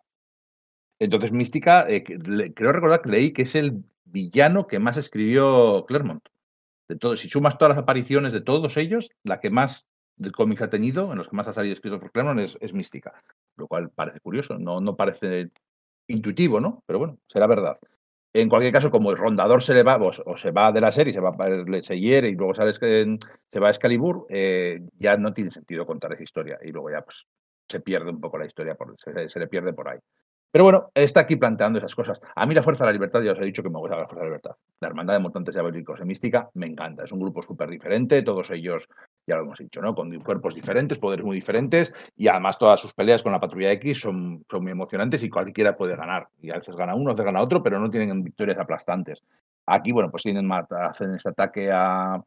Entonces, 1.00 1.32
Mística, 1.32 1.86
eh, 1.90 2.04
creo 2.04 2.72
recordar 2.72 3.02
que 3.02 3.10
leí 3.10 3.34
que 3.34 3.42
es 3.42 3.56
el 3.56 3.84
villano 4.06 4.68
que 4.68 4.78
más 4.78 4.98
escribió 4.98 5.86
Claremont. 5.88 6.24
De 6.88 6.96
todos, 6.96 7.20
si 7.20 7.30
sumas 7.30 7.58
todas 7.58 7.76
las 7.76 7.84
apariciones 7.84 8.34
de 8.34 8.42
todos 8.42 8.78
ellos, 8.78 9.10
la 9.24 9.40
que 9.40 9.50
más 9.50 9.88
de 10.18 10.32
cómics 10.32 10.62
ha 10.62 10.70
tenido, 10.70 11.12
en 11.12 11.18
los 11.18 11.28
que 11.28 11.36
más 11.36 11.48
ha 11.48 11.54
salido 11.54 11.74
escrito 11.74 12.00
por 12.00 12.12
Claremont, 12.12 12.56
es, 12.60 12.74
Mística. 12.74 13.14
Lo 13.58 13.68
cual 13.68 13.90
parece 13.90 14.20
curioso, 14.20 14.60
no, 14.60 14.80
no 14.80 14.96
parece 14.96 15.50
intuitivo, 16.08 16.60
¿no? 16.60 16.84
Pero 16.86 17.00
bueno, 17.00 17.18
será 17.28 17.48
verdad. 17.48 17.80
En 18.34 18.48
cualquier 18.48 18.72
caso, 18.72 18.92
como 18.92 19.12
el 19.12 19.18
rondador 19.18 19.62
se 19.62 19.74
le 19.74 19.84
va, 19.84 19.98
o, 19.98 20.38
se 20.38 20.52
va 20.52 20.72
de 20.72 20.80
la 20.80 20.92
serie, 20.92 21.14
se 21.14 21.20
va 21.20 21.34
se 21.82 22.00
hiere 22.00 22.30
y 22.30 22.36
luego 22.36 22.56
sale, 22.56 22.72
se 22.72 23.60
va 23.60 23.68
a 23.68 23.72
Excalibur, 23.72 24.26
eh, 24.30 24.80
ya 24.98 25.18
no 25.18 25.34
tiene 25.34 25.52
sentido 25.52 25.86
contar 25.86 26.14
esa 26.14 26.24
historia. 26.24 26.58
Y 26.64 26.72
luego 26.72 26.90
ya 26.92 27.02
pues 27.02 27.26
se 27.68 27.82
pierde 27.82 28.10
un 28.10 28.22
poco 28.22 28.38
la 28.38 28.46
historia, 28.46 28.76
por, 28.76 28.96
se, 28.98 29.40
le 29.40 29.48
pierde 29.48 29.74
por 29.74 29.90
ahí. 29.90 30.00
Pero 30.52 30.66
bueno, 30.66 30.92
está 30.94 31.22
aquí 31.22 31.38
planteando 31.38 31.80
esas 31.80 31.96
cosas. 31.96 32.20
A 32.36 32.46
mí 32.46 32.54
la 32.54 32.62
Fuerza 32.62 32.84
de 32.84 32.90
la 32.90 32.94
Libertad, 32.94 33.22
ya 33.22 33.32
os 33.32 33.40
he 33.40 33.46
dicho 33.46 33.64
que 33.64 33.70
me 33.70 33.80
gusta 33.80 33.96
la 33.96 34.06
Fuerza 34.06 34.26
de 34.26 34.30
la 34.30 34.36
Libertad. 34.36 34.56
La 34.82 34.90
Hermandad 34.90 35.14
de 35.14 35.20
Mutantes 35.22 35.56
Diabólicos 35.56 36.02
en 36.02 36.08
Mística 36.08 36.50
me 36.56 36.68
encanta. 36.68 37.06
Es 37.06 37.12
un 37.14 37.22
grupo 37.22 37.42
súper 37.42 37.70
diferente, 37.70 38.22
todos 38.22 38.52
ellos, 38.52 38.90
ya 39.26 39.38
lo 39.38 39.44
hemos 39.44 39.60
dicho, 39.60 39.82
¿no? 39.82 39.96
Con 39.96 40.14
cuerpos 40.20 40.54
diferentes, 40.54 41.00
poderes 41.00 41.24
muy 41.26 41.38
diferentes, 41.38 41.94
y 42.18 42.28
además 42.28 42.58
todas 42.58 42.82
sus 42.82 42.94
peleas 42.94 43.24
con 43.24 43.32
la 43.32 43.40
Patrulla 43.40 43.72
X 43.72 44.02
son, 44.02 44.44
son 44.50 44.64
muy 44.64 44.74
emocionantes 44.74 45.24
y 45.24 45.30
cualquiera 45.30 45.78
puede 45.78 45.96
ganar. 45.96 46.28
Y 46.42 46.52
a 46.52 46.56
veces 46.56 46.76
gana 46.76 46.96
uno, 46.96 47.12
a 47.12 47.16
gana 47.16 47.42
otro, 47.42 47.64
pero 47.64 47.80
no 47.80 47.90
tienen 47.90 48.22
victorias 48.22 48.58
aplastantes. 48.60 49.24
Aquí, 49.66 49.94
bueno, 49.94 50.12
pues 50.12 50.24
tienen 50.24 50.52
hacen 50.52 51.16
este 51.16 51.30
ataque 51.30 51.72
a 51.72 52.22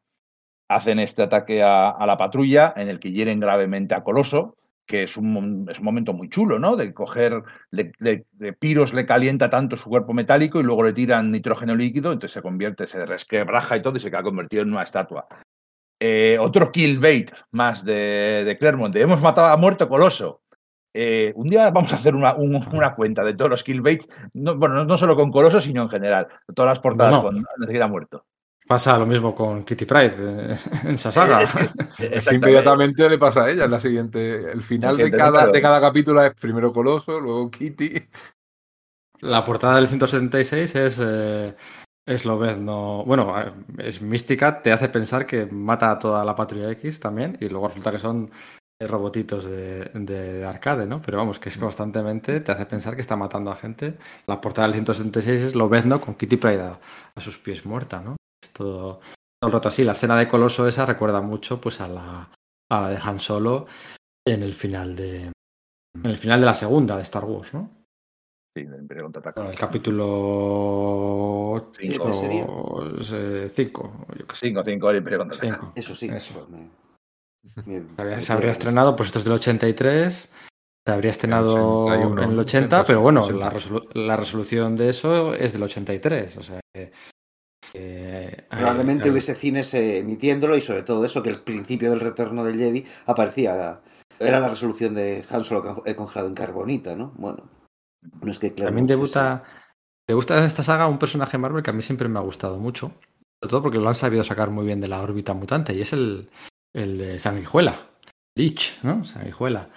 hacen 0.67 0.99
este 0.99 1.23
ataque 1.23 1.63
a, 1.63 1.91
a 1.91 2.07
la 2.07 2.17
patrulla 2.17 2.73
en 2.75 2.89
el 2.89 2.99
que 2.99 3.13
hieren 3.13 3.39
gravemente 3.39 3.95
a 3.95 4.03
Coloso 4.03 4.57
que 4.87 5.05
es 5.05 5.17
un, 5.17 5.67
es 5.71 5.79
un, 5.79 5.85
momento 5.85 6.13
muy 6.13 6.29
chulo, 6.29 6.59
¿no? 6.59 6.77
De 6.77 6.93
coger, 6.93 7.43
de, 7.71 8.25
Piros 8.59 8.93
le 8.93 9.07
calienta 9.07 9.51
tanto 9.51 9.77
su 9.77 9.89
cuerpo 9.89 10.13
metálico 10.13 10.61
y 10.61 10.63
luego 10.63 10.85
le 10.85 10.93
tiran 10.93 11.31
nitrógeno 11.31 11.75
líquido, 11.75 12.13
entonces 12.13 12.35
se 12.35 12.43
convierte, 12.43 12.87
se 12.87 13.05
resquebraja 13.07 13.77
y 13.77 13.83
todo 13.83 13.97
y 13.97 14.01
se 14.01 14.11
queda 14.11 14.23
convertido 14.23 14.63
en 14.63 14.73
una 14.73 14.83
estatua. 14.83 15.27
Eh, 16.01 16.37
otro 16.41 16.71
kill 16.71 16.99
bait 16.99 17.31
más 17.51 17.85
de, 17.85 18.43
de 18.45 18.59
Clermont, 18.59 18.95
hemos 18.97 19.21
matado 19.21 19.49
a 19.49 19.57
muerto 19.57 19.89
Coloso. 19.89 20.43
Eh, 20.93 21.33
un 21.35 21.49
día 21.49 21.71
vamos 21.71 21.93
a 21.93 21.97
hacer 21.97 22.15
una, 22.15 22.35
una, 22.35 22.95
cuenta 22.95 23.25
de 23.25 23.35
todos 23.35 23.51
los 23.51 23.65
kill 23.65 23.81
baits, 23.81 24.09
no, 24.33 24.57
bueno, 24.57 24.85
no 24.85 24.99
solo 24.99 25.17
con 25.17 25.33
Coloso, 25.33 25.61
sino 25.61 25.83
en 25.83 25.89
general, 25.89 26.29
todas 26.55 26.71
las 26.71 26.81
portadas 26.81 27.19
con 27.19 27.45
Necesita 27.59 27.89
Muerto. 27.89 28.27
Pasa 28.67 28.99
lo 28.99 29.05
mismo 29.05 29.35
con 29.35 29.63
Kitty 29.63 29.85
Pride 29.85 30.15
eh, 30.19 30.57
en 30.85 30.95
esa 30.95 31.13
saga. 31.13 31.43
Es 31.99 32.27
que, 32.27 32.35
inmediatamente 32.35 33.09
le 33.09 33.19
pasa 33.19 33.45
a 33.45 33.51
ella 33.51 33.65
en 33.65 33.71
la 33.71 33.81
siguiente. 33.81 34.51
El 34.51 34.63
final 34.63 34.97
de, 34.97 35.11
cada, 35.11 35.47
de 35.49 35.61
cada 35.61 35.81
capítulo 35.81 36.23
es 36.23 36.33
primero 36.35 36.73
Coloso, 36.73 37.21
luego 37.21 37.51
Kitty. 37.51 37.93
La 39.21 39.45
portada 39.45 39.77
del 39.77 39.89
176 39.89 40.75
es. 40.77 41.01
Eh, 41.03 41.55
es 42.07 42.25
lo 42.25 42.39
ves, 42.39 42.59
no. 42.59 43.05
Bueno, 43.05 43.39
eh, 43.39 43.53
es 43.79 44.01
mística, 44.01 44.61
te 44.61 44.73
hace 44.73 44.89
pensar 44.89 45.27
que 45.27 45.47
mata 45.47 45.91
a 45.91 45.99
toda 45.99 46.25
la 46.25 46.35
patrulla 46.35 46.71
X 46.73 47.01
también, 47.01 47.37
y 47.41 47.49
luego 47.49 47.69
resulta 47.69 47.93
que 47.93 47.99
son 47.99 48.31
robotitos 48.81 49.45
de, 49.45 49.85
de, 49.95 50.45
arcade, 50.45 50.87
¿no? 50.87 51.01
Pero 51.01 51.19
vamos, 51.19 51.39
que 51.39 51.49
es 51.49 51.57
constantemente, 51.57 52.41
te 52.41 52.53
hace 52.53 52.67
pensar 52.67 52.95
que 52.97 53.03
está 53.03 53.17
matando 53.17 53.51
a 53.51 53.57
gente. 53.57 53.97
La 54.27 54.41
portada 54.41 54.67
del 54.69 54.75
176 54.75 55.41
es 55.41 55.55
lo 55.55 55.69
ves, 55.69 55.87
¿no? 55.87 56.01
Con 56.01 56.15
Kitty 56.17 56.37
Pride 56.37 56.61
a, 56.61 56.81
a 57.15 57.21
sus 57.21 57.39
pies 57.39 57.65
muerta, 57.65 58.03
¿no? 58.03 58.17
Todo, 58.55 59.01
todo 59.41 59.49
el 59.49 59.53
rato 59.53 59.69
así. 59.69 59.85
La 59.85 59.93
escena 59.93 60.17
de 60.17 60.29
Coloso 60.29 60.67
esa 60.67 60.87
recuerda 60.87 61.21
mucho 61.21 61.61
pues 61.61 61.81
a 61.81 61.87
la, 61.87 62.31
a 62.71 62.81
la 62.81 62.89
de 62.89 62.99
Han 63.03 63.21
Solo 63.21 63.67
en 64.27 64.43
el 64.43 64.55
final 64.55 64.97
de 64.97 65.33
en 66.03 66.11
el 66.11 66.17
final 66.17 66.41
de 66.41 66.47
la 66.47 66.55
segunda 66.55 66.97
de 66.97 67.03
Star 67.03 67.25
Wars, 67.25 67.55
¿no? 67.55 67.71
Sí, 68.57 68.65
del 68.65 68.81
Imperio 68.81 69.05
Contraataca. 69.05 69.51
El 69.51 69.59
capítulo 69.59 71.71
5, 71.81 72.85
5, 73.53 74.07
5, 74.35 74.65
5, 74.65 74.91
el 74.91 74.97
Imperio 74.97 75.19
Contraataca. 75.19 75.73
Eso 75.75 75.95
sí. 75.95 76.09
Eso. 76.09 76.49
se 77.45 78.33
habría 78.33 78.53
estrenado, 78.53 78.97
pues 78.97 79.09
esto 79.09 79.19
es 79.19 79.25
del 79.25 79.35
83, 79.35 80.33
se 80.87 80.93
habría 80.93 81.11
estrenado 81.11 81.93
en 81.93 82.19
el 82.19 82.39
80, 82.39 82.85
pero 82.85 83.01
bueno, 83.01 83.29
La, 83.31 83.51
resolu 83.51 83.89
la, 83.95 84.17
resolución 84.17 84.77
de 84.77 84.91
eso 84.91 85.35
es 85.35 85.53
del 85.53 85.65
83, 85.65 86.37
o 86.37 86.43
sea 86.43 86.61
que 86.73 86.93
eh, 87.75 88.47
Probablemente 88.49 89.11
hubiese 89.11 89.35
cines 89.35 89.75
emitiéndolo 89.75 90.57
y 90.57 90.61
sobre 90.61 90.83
todo 90.83 91.05
eso, 91.05 91.23
que 91.23 91.31
el 91.31 91.41
principio 91.41 91.91
del 91.91 92.01
retorno 92.01 92.45
del 92.45 92.57
Jedi 92.57 92.85
aparecía, 93.07 93.81
era 94.19 94.41
la 94.41 94.49
resolución 94.49 94.95
de 94.95 95.25
Han 95.29 95.45
Solo 95.45 95.83
congelado 95.97 96.29
en 96.29 96.35
carbonita, 96.35 96.95
¿no? 96.95 97.13
Bueno, 97.17 97.51
no 98.23 98.31
es 98.31 98.39
que 98.39 98.55
claro. 98.55 98.69
También 98.69 98.87
te 98.87 98.95
gusta 98.95 99.45
en 100.07 100.45
esta 100.45 100.63
saga 100.63 100.87
un 100.87 100.99
personaje 100.99 101.39
Marvel 101.39 101.63
que 101.63 101.71
a 101.71 101.73
mí 101.73 101.83
siempre 101.83 102.09
me 102.09 102.19
ha 102.19 102.23
gustado 102.23 102.59
mucho, 102.59 102.93
sobre 103.41 103.51
todo 103.51 103.63
porque 103.63 103.79
lo 103.79 103.89
han 103.89 103.95
sabido 103.95 104.23
sacar 104.23 104.51
muy 104.51 104.67
bien 104.67 104.81
de 104.81 104.89
la 104.89 105.03
órbita 105.03 105.35
mutante 105.35 105.75
y 105.75 105.81
es 105.81 105.93
el, 105.93 106.29
el 106.75 106.99
de 106.99 107.19
Sanguijuela, 107.19 107.91
Lich, 108.37 108.79
¿no? 108.83 109.05
Sanguijuela, 109.05 109.71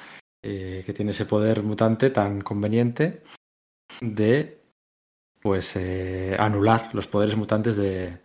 eh, 0.43 0.83
que 0.85 0.93
tiene 0.93 1.11
ese 1.11 1.25
poder 1.25 1.63
mutante 1.63 2.09
tan 2.09 2.41
conveniente 2.41 3.23
de 4.01 4.56
pues 5.41 5.75
eh, 5.75 6.35
anular 6.39 6.89
los 6.93 7.07
poderes 7.07 7.35
mutantes 7.35 7.77
de, 7.77 8.19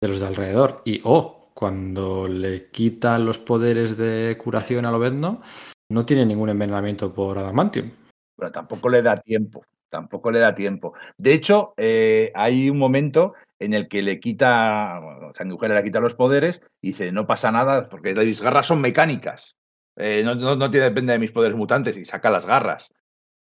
los 0.00 0.20
de 0.20 0.26
alrededor. 0.26 0.82
Y 0.84 1.00
oh, 1.04 1.50
cuando 1.54 2.28
le 2.28 2.70
quita 2.70 3.18
los 3.18 3.38
poderes 3.38 3.96
de 3.96 4.36
curación 4.38 4.86
a 4.86 4.90
Lobezno, 4.90 5.42
no 5.90 6.06
tiene 6.06 6.26
ningún 6.26 6.50
envenenamiento 6.50 7.12
por 7.12 7.38
adamantium. 7.38 7.90
Pero 8.36 8.52
tampoco 8.52 8.88
le 8.88 9.02
da 9.02 9.16
tiempo, 9.16 9.64
tampoco 9.88 10.30
le 10.30 10.38
da 10.38 10.54
tiempo. 10.54 10.94
De 11.16 11.32
hecho, 11.32 11.74
eh, 11.76 12.30
hay 12.34 12.70
un 12.70 12.78
momento 12.78 13.34
en 13.58 13.74
el 13.74 13.88
que 13.88 14.02
le 14.02 14.20
quita, 14.20 15.00
bueno, 15.02 15.32
Sanguijuela 15.34 15.74
le 15.74 15.84
quita 15.84 16.00
los 16.00 16.14
poderes 16.14 16.62
y 16.80 16.88
dice, 16.88 17.10
no 17.10 17.26
pasa 17.26 17.50
nada 17.50 17.88
porque 17.88 18.14
mis 18.14 18.40
garras 18.40 18.66
son 18.66 18.80
mecánicas. 18.80 19.56
Eh, 19.96 20.22
no, 20.24 20.36
no, 20.36 20.54
no 20.54 20.68
depende 20.68 21.12
de 21.12 21.18
mis 21.18 21.32
poderes 21.32 21.56
mutantes 21.56 21.96
y 21.96 22.04
saca 22.04 22.30
las 22.30 22.46
garras. 22.46 22.92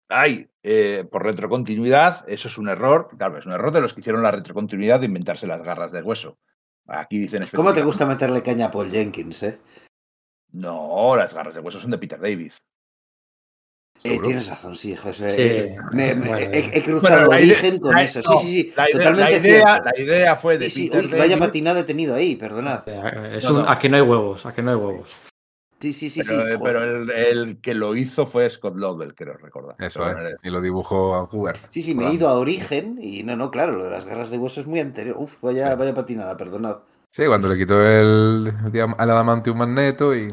Ay, 0.08 0.48
eh, 0.62 1.04
por 1.10 1.24
retrocontinuidad, 1.24 2.24
eso 2.28 2.48
es 2.48 2.58
un 2.58 2.68
error. 2.68 3.08
Claro, 3.18 3.38
es 3.38 3.46
un 3.46 3.52
error 3.52 3.72
de 3.72 3.80
los 3.80 3.92
que 3.92 4.00
hicieron 4.00 4.22
la 4.22 4.30
retrocontinuidad 4.30 5.00
de 5.00 5.06
inventarse 5.06 5.46
las 5.46 5.62
garras 5.62 5.90
de 5.92 6.02
hueso. 6.02 6.38
Aquí 6.86 7.18
dicen 7.18 7.44
¿Cómo 7.54 7.72
te 7.72 7.82
gusta 7.82 8.06
meterle 8.06 8.42
caña 8.42 8.66
a 8.66 8.70
Paul 8.70 8.90
Jenkins, 8.90 9.42
eh? 9.42 9.58
No, 10.52 11.16
las 11.16 11.34
garras 11.34 11.54
de 11.54 11.60
hueso 11.60 11.80
son 11.80 11.90
de 11.90 11.98
Peter 11.98 12.20
David. 12.20 12.52
Eh, 14.04 14.20
tienes 14.22 14.46
razón, 14.46 14.76
sí, 14.76 14.94
José. 14.94 15.30
Sí. 15.30 15.42
Eh, 15.42 15.76
me- 15.92 16.14
me- 16.14 16.28
Bueno. 16.28 16.52
he, 16.52 16.78
he 16.78 16.82
cruzado 16.82 17.00
Bueno, 17.16 17.30
la 17.32 17.36
origen 17.38 17.66
idea- 17.74 17.80
con 17.80 17.94
la- 17.94 18.02
eso. 18.02 18.20
no, 18.20 18.36
sí, 18.36 18.46
sí, 18.46 18.52
sí. 18.62 18.72
La 18.76 18.84
idea, 18.88 18.98
totalmente 18.98 19.32
la 19.32 19.38
idea, 19.38 19.62
cierto. 19.64 19.84
la 19.84 20.00
idea 20.00 20.36
fue 20.36 20.58
de 20.58 20.70
Sí, 20.70 20.82
sí, 20.82 20.90
Peter 20.90 21.12
uy, 21.14 21.18
vaya 21.18 21.38
patinada 21.38 21.80
he 21.80 21.84
tenido 21.84 22.14
ahí, 22.14 22.36
perdonad. 22.36 22.86
Es 23.34 23.44
No, 23.44 23.50
un, 23.50 23.56
no. 23.62 23.68
aquí 23.70 23.88
no 23.88 23.96
hay 23.96 24.02
huevos, 24.02 24.46
aquí 24.46 24.62
no 24.62 24.70
hay 24.70 24.76
huevos. 24.76 25.08
Sí, 25.80 25.92
sí, 25.92 26.08
sí, 26.08 26.22
pero, 26.26 26.42
sí. 26.42 26.52
eh, 26.52 26.58
pero 26.62 26.82
el, 26.84 27.10
el 27.10 27.60
que 27.60 27.74
lo 27.74 27.94
hizo 27.94 28.26
fue 28.26 28.48
Scott 28.48 28.76
Lobel, 28.76 29.14
creo 29.14 29.34
recordar. 29.36 29.76
Eso 29.78 30.00
bueno, 30.02 30.20
Y 30.42 30.50
lo 30.50 30.60
dibujó 30.60 31.28
Hubert. 31.30 31.60
Sí, 31.70 31.82
sí, 31.82 31.94
me 31.94 32.06
he 32.08 32.14
ido 32.14 32.28
a 32.28 32.34
origen 32.38 32.98
y 33.00 33.22
no, 33.22 33.36
no, 33.36 33.50
claro, 33.50 33.72
lo 33.72 33.84
de 33.84 33.90
las 33.90 34.04
garras 34.06 34.30
de 34.30 34.38
hueso 34.38 34.60
es 34.60 34.66
muy 34.66 34.80
anterior. 34.80 35.16
Uf, 35.18 35.36
vaya, 35.42 35.70
Sí. 35.72 35.76
vaya 35.78 35.94
patinada, 35.94 36.36
perdonad. 36.36 36.78
Sí, 37.10 37.26
cuando 37.26 37.48
le 37.48 37.56
quitó 37.56 37.82
el, 37.82 38.52
al 38.98 39.10
adamantium 39.10 39.58
magneto 39.58 40.14
y. 40.14 40.28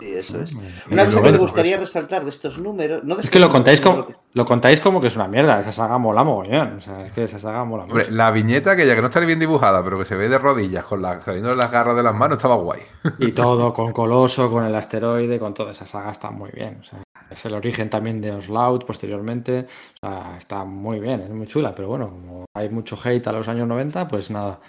Sí, 0.00 0.12
eso 0.12 0.40
es. 0.40 0.54
Una 0.90 1.04
cosa 1.06 1.22
que 1.22 1.30
me 1.30 1.38
gustaría 1.38 1.76
resaltar 1.76 2.24
de 2.24 2.30
estos 2.30 2.58
números. 2.58 3.04
No 3.04 3.14
de 3.16 3.22
Es 3.22 3.30
que 3.30 3.38
lo 3.38 3.48
contáis, 3.48 3.80
como, 3.80 4.06
lo 4.32 4.44
contáis 4.44 4.80
como 4.80 5.00
que 5.00 5.06
es 5.06 5.16
una 5.16 5.28
mierda. 5.28 5.60
Esa 5.60 5.72
saga 5.72 5.98
mola 5.98 6.24
mogollón. 6.24 6.78
O 6.78 6.80
sea, 6.80 7.04
es 7.04 7.12
que 7.12 7.24
esa 7.24 7.38
saga 7.38 7.64
mola 7.64 7.84
Hombre, 7.84 8.04
mucho. 8.04 8.14
la 8.16 8.30
viñeta 8.30 8.76
que 8.76 8.86
ya 8.86 8.94
que 8.94 9.00
no 9.00 9.06
está 9.06 9.20
bien 9.20 9.38
dibujada, 9.38 9.84
pero 9.84 9.98
que 9.98 10.04
se 10.04 10.16
ve 10.16 10.28
de 10.28 10.38
rodillas, 10.38 10.84
con 10.84 11.00
la, 11.00 11.20
saliendo 11.20 11.50
de 11.50 11.56
las 11.56 11.70
garras 11.70 11.94
de 11.94 12.02
las 12.02 12.14
manos, 12.14 12.38
estaba 12.38 12.56
guay. 12.56 12.80
Y 13.18 13.32
todo, 13.32 13.72
con 13.72 13.92
Coloso, 13.92 14.50
con 14.50 14.64
el 14.64 14.74
asteroide, 14.74 15.38
con 15.38 15.54
toda 15.54 15.70
esa 15.72 15.86
saga 15.86 16.10
está 16.10 16.30
muy 16.30 16.50
bien. 16.50 16.78
O 16.80 16.84
sea, 16.84 17.02
es 17.30 17.44
el 17.44 17.54
origen 17.54 17.88
también 17.88 18.20
de 18.20 18.32
Oslaut 18.32 18.84
posteriormente. 18.84 19.66
O 20.02 20.06
sea, 20.06 20.36
está 20.38 20.64
muy 20.64 20.98
bien, 20.98 21.20
es 21.20 21.30
muy 21.30 21.46
chula. 21.46 21.74
Pero 21.74 21.88
bueno, 21.88 22.10
como 22.10 22.44
hay 22.54 22.68
mucho 22.68 22.98
hate 23.02 23.26
a 23.28 23.32
los 23.32 23.46
años 23.48 23.68
90, 23.68 24.08
pues 24.08 24.30
nada. 24.30 24.60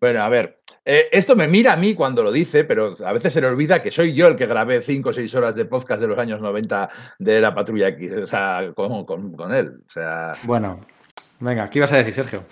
Bueno, 0.00 0.22
a 0.22 0.28
ver, 0.28 0.58
eh, 0.84 1.08
esto 1.12 1.34
me 1.36 1.48
mira 1.48 1.72
a 1.72 1.76
mí 1.76 1.94
cuando 1.94 2.22
lo 2.22 2.30
dice, 2.32 2.64
pero 2.64 2.96
a 3.04 3.12
veces 3.12 3.32
se 3.32 3.40
le 3.40 3.46
olvida 3.48 3.82
que 3.82 3.90
soy 3.90 4.12
yo 4.14 4.28
el 4.28 4.36
que 4.36 4.46
grabé 4.46 4.80
cinco 4.82 5.10
o 5.10 5.12
seis 5.12 5.34
horas 5.34 5.54
de 5.54 5.64
podcast 5.64 6.00
de 6.00 6.06
los 6.08 6.18
años 6.18 6.40
90 6.40 6.88
de 7.18 7.40
la 7.40 7.54
Patrulla 7.54 7.88
X, 7.88 8.12
o 8.12 8.26
sea, 8.26 8.72
con, 8.74 9.04
con- 9.04 9.32
con 9.36 9.52
él. 9.54 9.80
O 9.88 9.92
sea, 9.92 10.32
Bueno, 10.44 10.80
venga, 11.40 11.68
¿qué 11.68 11.78
ibas 11.78 11.92
a 11.92 11.96
decir, 11.98 12.14
Sergio? 12.14 12.44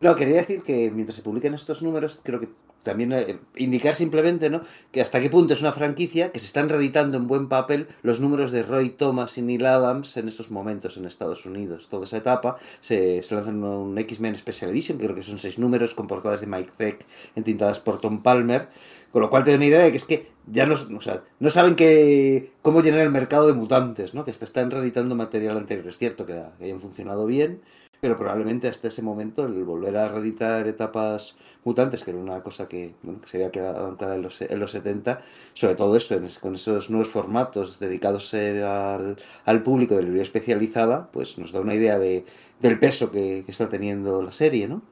No, 0.00 0.16
quería 0.16 0.36
decir 0.36 0.62
que 0.62 0.90
mientras 0.90 1.16
se 1.16 1.22
publiquen 1.22 1.52
estos 1.52 1.82
números, 1.82 2.20
creo 2.22 2.40
que 2.40 2.48
también 2.82 3.12
eh, 3.12 3.38
indicar 3.56 3.94
simplemente, 3.94 4.48
¿no? 4.48 4.62
Que 4.92 5.02
hasta 5.02 5.20
qué 5.20 5.28
punto 5.28 5.52
es 5.52 5.60
una 5.60 5.72
franquicia 5.72 6.32
que 6.32 6.38
se 6.38 6.46
están 6.46 6.70
reeditando 6.70 7.18
en 7.18 7.26
buen 7.26 7.50
papel 7.50 7.86
los 8.02 8.18
números 8.18 8.50
de 8.50 8.62
Roy 8.62 8.88
Thomas 8.88 9.36
y 9.36 9.42
Neil 9.42 9.66
Adams 9.66 10.16
en 10.16 10.28
esos 10.28 10.50
momentos 10.50 10.96
en 10.96 11.04
Estados 11.04 11.44
Unidos. 11.44 11.88
Toda 11.90 12.04
esa 12.04 12.16
etapa 12.16 12.56
se, 12.80 13.22
se 13.22 13.34
lanza 13.34 13.50
en 13.50 13.62
un 13.62 13.98
X-Men 13.98 14.36
Special 14.36 14.70
Edition, 14.70 14.96
que 14.96 15.04
creo 15.04 15.16
que 15.16 15.22
son 15.22 15.38
seis 15.38 15.58
números 15.58 15.94
con 15.94 16.06
portadas 16.06 16.40
de 16.40 16.46
Mike 16.46 16.72
Zeck 16.78 17.06
entintadas 17.36 17.80
por 17.80 18.00
Tom 18.00 18.22
Palmer. 18.22 18.68
Con 19.12 19.20
lo 19.20 19.28
cual 19.28 19.44
te 19.44 19.50
da 19.50 19.56
una 19.56 19.66
idea 19.66 19.80
de 19.80 19.90
que 19.90 19.96
es 19.96 20.04
que 20.04 20.28
ya 20.46 20.66
no, 20.66 20.74
o 20.96 21.00
sea, 21.00 21.24
no 21.40 21.50
saben 21.50 21.74
que, 21.74 22.52
cómo 22.62 22.80
llenar 22.80 23.00
el 23.00 23.10
mercado 23.10 23.46
de 23.48 23.52
mutantes, 23.52 24.14
¿no? 24.14 24.24
Que 24.24 24.30
hasta 24.30 24.44
están 24.44 24.70
reeditando 24.70 25.14
material 25.14 25.56
anterior. 25.56 25.86
Es 25.88 25.98
cierto 25.98 26.24
que 26.24 26.40
hayan 26.60 26.80
funcionado 26.80 27.26
bien, 27.26 27.60
pero 28.00 28.16
probablemente 28.16 28.68
hasta 28.68 28.88
ese 28.88 29.02
momento 29.02 29.44
el 29.44 29.64
volver 29.64 29.96
a 29.96 30.08
reeditar 30.08 30.66
etapas 30.66 31.36
mutantes, 31.64 32.02
que 32.02 32.10
era 32.10 32.20
una 32.20 32.42
cosa 32.42 32.68
que, 32.68 32.94
bueno, 33.02 33.20
que 33.20 33.28
se 33.28 33.36
había 33.36 33.50
quedado 33.50 33.86
anclada 33.86 34.14
en 34.14 34.22
los, 34.22 34.40
en 34.40 34.58
los 34.58 34.70
70, 34.70 35.20
sobre 35.52 35.74
todo 35.74 35.96
eso, 35.96 36.14
en 36.14 36.26
con 36.40 36.54
esos 36.54 36.90
nuevos 36.90 37.10
formatos 37.10 37.78
dedicados 37.78 38.32
eh, 38.34 38.64
al, 38.64 39.18
al 39.44 39.62
público 39.62 39.94
de 39.94 40.02
librería 40.02 40.22
especializada, 40.22 41.10
pues 41.12 41.38
nos 41.38 41.52
da 41.52 41.60
una 41.60 41.74
idea 41.74 41.98
de, 41.98 42.24
del 42.60 42.78
peso 42.78 43.10
que, 43.10 43.44
está 43.46 43.68
teniendo 43.68 44.22
la 44.22 44.32
serie, 44.32 44.68
¿no? 44.68 44.82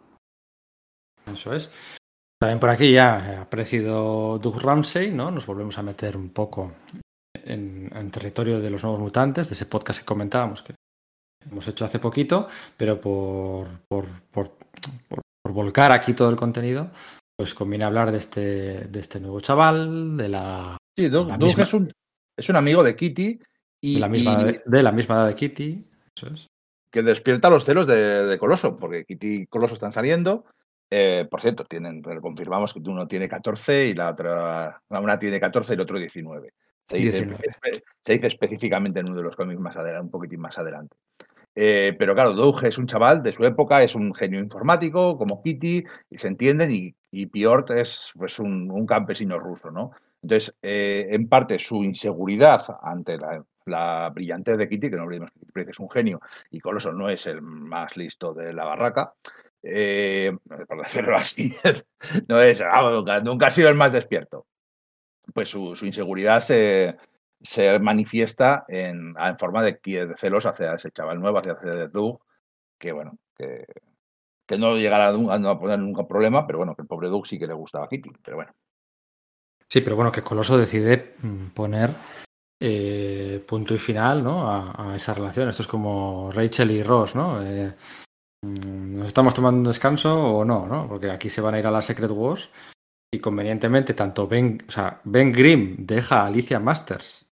Eso 1.32 1.54
es. 1.54 1.72
También 2.40 2.60
por 2.60 2.70
aquí 2.70 2.92
ya 2.92 3.16
ha 3.16 3.42
aparecido 3.42 4.38
Doug 4.38 4.60
Ramsey, 4.60 5.10
¿no? 5.12 5.30
Nos 5.30 5.46
volvemos 5.46 5.78
a 5.78 5.82
meter 5.82 6.16
un 6.16 6.30
poco 6.30 6.72
en, 7.34 7.90
en 7.94 8.10
territorio 8.10 8.60
de 8.60 8.70
los 8.70 8.82
nuevos 8.82 9.00
mutantes, 9.00 9.48
de 9.48 9.54
ese 9.54 9.66
podcast 9.66 10.00
que 10.00 10.06
comentábamos 10.06 10.62
que 10.62 10.74
hemos 11.50 11.66
hecho 11.68 11.84
hace 11.84 11.98
poquito, 11.98 12.48
pero 12.76 13.00
por, 13.00 13.66
por, 13.88 14.06
por, 14.30 14.52
por- 15.08 15.22
volcar 15.52 15.92
aquí 15.92 16.12
todo 16.12 16.28
el 16.28 16.36
contenido, 16.36 16.90
pues 17.36 17.54
conviene 17.54 17.84
hablar 17.84 18.12
de 18.12 18.18
este, 18.18 18.40
de 18.86 19.00
este 19.00 19.18
nuevo 19.18 19.40
chaval, 19.40 20.16
de 20.16 20.28
la, 20.28 20.76
sí, 20.94 21.08
Doug, 21.08 21.28
La 21.28 21.38
misma- 21.38 21.62
es, 21.62 21.72
un, 21.74 21.90
es 22.36 22.48
un 22.50 22.56
amigo 22.56 22.82
de 22.84 22.94
Kitty 22.94 23.40
y, 23.80 23.94
de 23.94 24.00
la 24.00 24.08
misma, 24.08 24.36
y 24.40 24.44
de, 24.44 24.62
de 24.64 24.82
la 24.82 24.92
misma 24.92 25.14
edad 25.16 25.28
de 25.28 25.34
Kitty. 25.36 25.84
Eso 26.16 26.26
es. 26.28 26.46
que 26.90 27.02
despierta 27.02 27.48
los 27.48 27.64
celos 27.64 27.86
de, 27.86 28.26
de 28.26 28.38
Coloso, 28.38 28.76
porque 28.76 29.04
Kitty 29.06 29.34
y 29.42 29.46
Coloso 29.46 29.74
están 29.74 29.92
saliendo. 29.92 30.44
Eh, 30.90 31.26
por 31.30 31.40
cierto, 31.40 31.64
tienen, 31.64 32.02
confirmamos 32.02 32.72
que 32.74 32.80
uno 32.80 33.06
tiene 33.08 33.28
14 33.28 33.86
y 33.88 33.94
la 33.94 34.10
otra, 34.10 34.82
una 34.88 35.18
tiene 35.18 35.38
14 35.40 35.72
y 35.72 35.76
el 35.76 35.80
otro 35.80 35.98
19. 35.98 36.52
Se 36.90 36.96
dice, 36.96 37.10
19. 37.24 37.38
espe- 37.44 37.82
se 38.04 38.12
dice 38.12 38.26
específicamente 38.26 39.00
en 39.00 39.06
uno 39.06 39.16
de 39.16 39.22
los 39.22 39.36
cómics 39.36 39.60
más 39.60 39.76
adelante, 39.76 40.04
un 40.06 40.10
poquitín 40.10 40.40
más 40.40 40.56
adelante. 40.58 40.96
Eh, 41.60 41.96
pero 41.98 42.14
claro, 42.14 42.34
Doug 42.34 42.62
es 42.62 42.78
un 42.78 42.86
chaval 42.86 43.20
de 43.20 43.32
su 43.32 43.44
época, 43.44 43.82
es 43.82 43.96
un 43.96 44.14
genio 44.14 44.38
informático, 44.38 45.18
como 45.18 45.42
Kitty, 45.42 45.82
y 46.08 46.16
se 46.18 46.28
entienden, 46.28 46.94
y, 47.10 47.26
Piotr 47.26 47.78
es 47.78 48.12
pues, 48.14 48.38
un, 48.38 48.86
campesino 48.86 49.40
ruso, 49.40 49.72
¿no? 49.72 49.90
Entonces, 50.22 50.54
eh, 50.62 51.08
en 51.10 51.28
parte, 51.28 51.58
su 51.58 51.82
inseguridad 51.82 52.62
ante 52.80 53.18
la, 53.18 53.44
la 53.64 54.08
brillantez 54.10 54.56
de 54.56 54.68
Kitty, 54.68 54.88
que 54.88 54.94
no 54.94 55.02
olvidemos 55.02 55.32
que 55.32 55.46
Kitty 55.46 55.70
es 55.72 55.80
un 55.80 55.90
genio, 55.90 56.20
y 56.52 56.60
Coloso 56.60 56.92
no 56.92 57.08
es 57.08 57.26
el 57.26 57.42
más 57.42 57.96
listo 57.96 58.32
de 58.32 58.52
la 58.52 58.64
barraca, 58.64 59.14
eh, 59.60 60.30
por 60.68 60.80
decirlo 60.80 61.16
así, 61.16 61.56
no 62.28 62.40
es, 62.40 62.62
nunca, 62.92 63.18
nunca 63.18 63.46
ha 63.48 63.50
sido 63.50 63.68
el 63.68 63.74
más 63.74 63.92
despierto. 63.92 64.46
Pues 65.34 65.48
su 65.48 65.76
inseguridad 65.82 66.40
se, 66.40 66.96
se 67.42 67.78
manifiesta 67.78 68.64
en, 68.68 69.14
forma 69.38 69.62
de, 69.62 69.78
de 69.82 70.16
celos 70.16 70.46
hacia 70.46 70.74
ese 70.74 70.90
chaval 70.90 71.20
nuevo, 71.20 71.38
hacia 71.38 71.52
hacia 71.52 71.88
Doug, 71.88 72.20
que 72.78 72.92
bueno, 72.92 73.18
que, 73.36 73.64
que 74.46 74.58
no 74.58 74.76
llegará 74.76 75.08
a, 75.08 75.58
poner 75.58 75.78
nunca 75.78 76.06
problema, 76.06 76.46
pero 76.46 76.58
bueno, 76.58 76.74
que 76.74 76.82
el 76.82 76.88
pobre 76.88 77.08
Doug 77.08 77.26
sí 77.26 77.38
que 77.38 77.46
le 77.46 77.54
gustaba 77.54 77.84
a 77.84 77.88
Kitty, 77.88 78.10
pero 78.22 78.38
bueno. 78.38 78.52
Sí, 79.68 79.82
pero 79.82 79.96
bueno, 79.96 80.10
que 80.10 80.22
Coloso 80.22 80.56
decide 80.56 81.16
mm, 81.20 81.48
poner 81.48 81.90
eh, 82.58 83.44
punto 83.46 83.74
y 83.74 83.78
final 83.78 84.24
¿no? 84.24 84.50
a, 84.50 84.92
a 84.92 84.96
esa 84.96 85.12
relación. 85.14 85.48
Esto 85.48 85.62
es 85.62 85.68
como 85.68 86.30
Rachel 86.32 86.70
y 86.70 86.82
Ross, 86.82 87.14
¿no? 87.14 87.42
Eh, 87.44 87.74
mm, 88.42 88.98
¿Nos 88.98 89.08
estamos 89.08 89.34
tomando 89.34 89.58
un 89.58 89.64
descanso 89.64 90.38
o 90.38 90.44
no? 90.44 90.66
¿no? 90.66 90.88
Porque 90.88 91.10
aquí 91.10 91.28
se 91.28 91.42
van 91.42 91.54
a 91.54 91.58
ir 91.58 91.66
a 91.66 91.70
la 91.70 91.82
Secret 91.82 92.10
Wars 92.10 92.48
y 93.12 93.20
convenientemente 93.20 93.92
tanto 93.92 94.26
Ben, 94.26 94.64
o 94.66 94.70
sea, 94.70 95.00
Ben 95.04 95.32
Grimm 95.32 95.76
deja 95.78 96.22
a 96.22 96.26
Alicia 96.26 96.58
Masters 96.58 97.27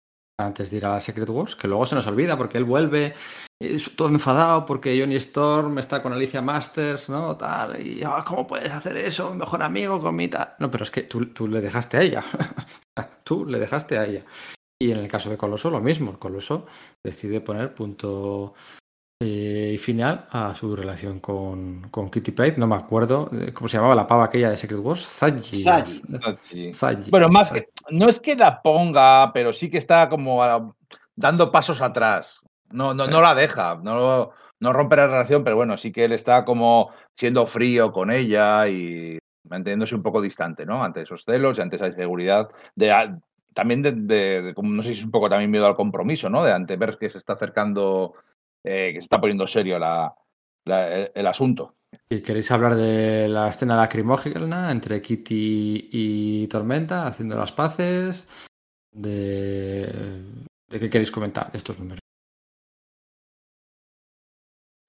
antes 0.46 0.70
de 0.70 0.76
ir 0.78 0.86
a 0.86 0.90
la 0.94 1.00
Secret 1.00 1.28
Wars, 1.28 1.56
que 1.56 1.68
luego 1.68 1.86
se 1.86 1.94
nos 1.94 2.06
olvida 2.06 2.36
porque 2.36 2.58
él 2.58 2.64
vuelve 2.64 3.14
es 3.62 3.94
todo 3.94 4.08
enfadado 4.08 4.64
porque 4.66 4.98
Johnny 4.98 5.16
Storm 5.16 5.78
está 5.78 6.02
con 6.02 6.12
Alicia 6.12 6.42
Masters, 6.42 7.08
¿no? 7.08 7.36
Tal, 7.36 7.84
y 7.84 8.02
"Ah, 8.02 8.24
¿cómo 8.26 8.46
puedes 8.46 8.72
hacer 8.72 8.96
eso? 8.96 9.34
Mejor 9.34 9.62
amigo 9.62 10.00
con 10.00 10.16
mi 10.16 10.28
tal. 10.28 10.54
No, 10.58 10.70
pero 10.70 10.84
es 10.84 10.90
que 10.90 11.02
tú, 11.02 11.26
tú 11.26 11.46
le 11.46 11.60
dejaste 11.60 11.96
a 11.96 12.02
ella. 12.02 12.22
tú 13.24 13.46
le 13.46 13.58
dejaste 13.58 13.98
a 13.98 14.04
ella. 14.06 14.24
Y 14.80 14.90
en 14.90 14.98
el 14.98 15.08
caso 15.08 15.30
de 15.30 15.36
Coloso, 15.36 15.70
lo 15.70 15.80
mismo. 15.80 16.18
Coloso 16.18 16.66
decide 17.04 17.40
poner 17.40 17.72
punto 17.72 18.54
y 19.22 19.78
final 19.78 20.26
a 20.30 20.54
su 20.54 20.74
relación 20.76 21.20
con, 21.20 21.88
con 21.90 22.10
Kitty 22.10 22.32
Pryde. 22.32 22.56
No 22.58 22.66
me 22.66 22.76
acuerdo 22.76 23.30
eh, 23.32 23.52
cómo 23.52 23.68
se 23.68 23.76
llamaba 23.76 23.94
la 23.94 24.06
pava 24.06 24.24
aquella 24.24 24.50
de 24.50 24.56
Secret 24.56 24.80
Wars. 24.80 25.06
Zaji. 25.06 25.64
Zaji. 26.72 27.10
Bueno, 27.10 27.28
más 27.28 27.50
que, 27.50 27.68
no 27.90 28.08
es 28.08 28.20
que 28.20 28.34
la 28.36 28.60
ponga, 28.62 29.32
pero 29.32 29.52
sí 29.52 29.70
que 29.70 29.78
está 29.78 30.08
como 30.08 30.42
ah, 30.42 30.72
dando 31.14 31.50
pasos 31.50 31.80
atrás. 31.80 32.40
No, 32.70 32.94
no, 32.94 33.06
no 33.06 33.20
la 33.20 33.34
deja, 33.34 33.78
no, 33.82 34.30
no 34.60 34.72
rompe 34.72 34.96
la 34.96 35.06
relación, 35.06 35.44
pero 35.44 35.56
bueno, 35.56 35.76
sí 35.76 35.92
que 35.92 36.04
él 36.04 36.12
está 36.12 36.44
como 36.44 36.90
siendo 37.16 37.46
frío 37.46 37.92
con 37.92 38.10
ella 38.10 38.66
y 38.68 39.18
manteniéndose 39.48 39.94
un 39.94 40.02
poco 40.02 40.22
distante, 40.22 40.64
¿no? 40.64 40.82
Ante 40.82 41.02
esos 41.02 41.24
celos 41.24 41.58
y 41.58 41.60
ante 41.60 41.76
esa 41.76 41.88
inseguridad. 41.88 42.48
De, 42.74 43.18
también 43.52 43.82
de, 43.82 43.92
de- 43.92 44.40
de 44.40 44.54
como, 44.54 44.72
no 44.72 44.82
sé 44.82 44.94
si 44.94 45.00
es 45.00 45.04
un 45.04 45.10
poco 45.10 45.28
también 45.28 45.50
miedo 45.50 45.66
al 45.66 45.76
compromiso, 45.76 46.30
¿no? 46.30 46.42
De 46.42 46.52
ante 46.52 46.76
ver 46.76 46.96
que 46.96 47.10
se 47.10 47.18
está 47.18 47.34
acercando, 47.34 48.14
eh, 48.64 48.90
que 48.92 48.98
se 48.98 49.04
está 49.04 49.20
poniendo 49.20 49.46
serio 49.46 49.78
la, 49.78 50.14
la- 50.64 50.94
el, 50.94 51.12
el 51.14 51.26
asunto. 51.26 51.76
Si 52.10 52.22
queréis 52.22 52.50
hablar 52.50 52.74
de 52.76 53.28
la 53.28 53.48
escena 53.48 53.76
lacrimógena 53.76 54.70
entre 54.70 55.02
Kitty 55.02 55.88
y 55.92 56.46
Tormenta 56.48 57.06
haciendo 57.06 57.36
las 57.36 57.52
paces, 57.52 58.26
de, 58.92 59.86
de 60.68 60.80
qué 60.80 60.90
queréis 60.90 61.10
comentar 61.10 61.50
de 61.50 61.58
estos 61.58 61.78
números. 61.78 62.00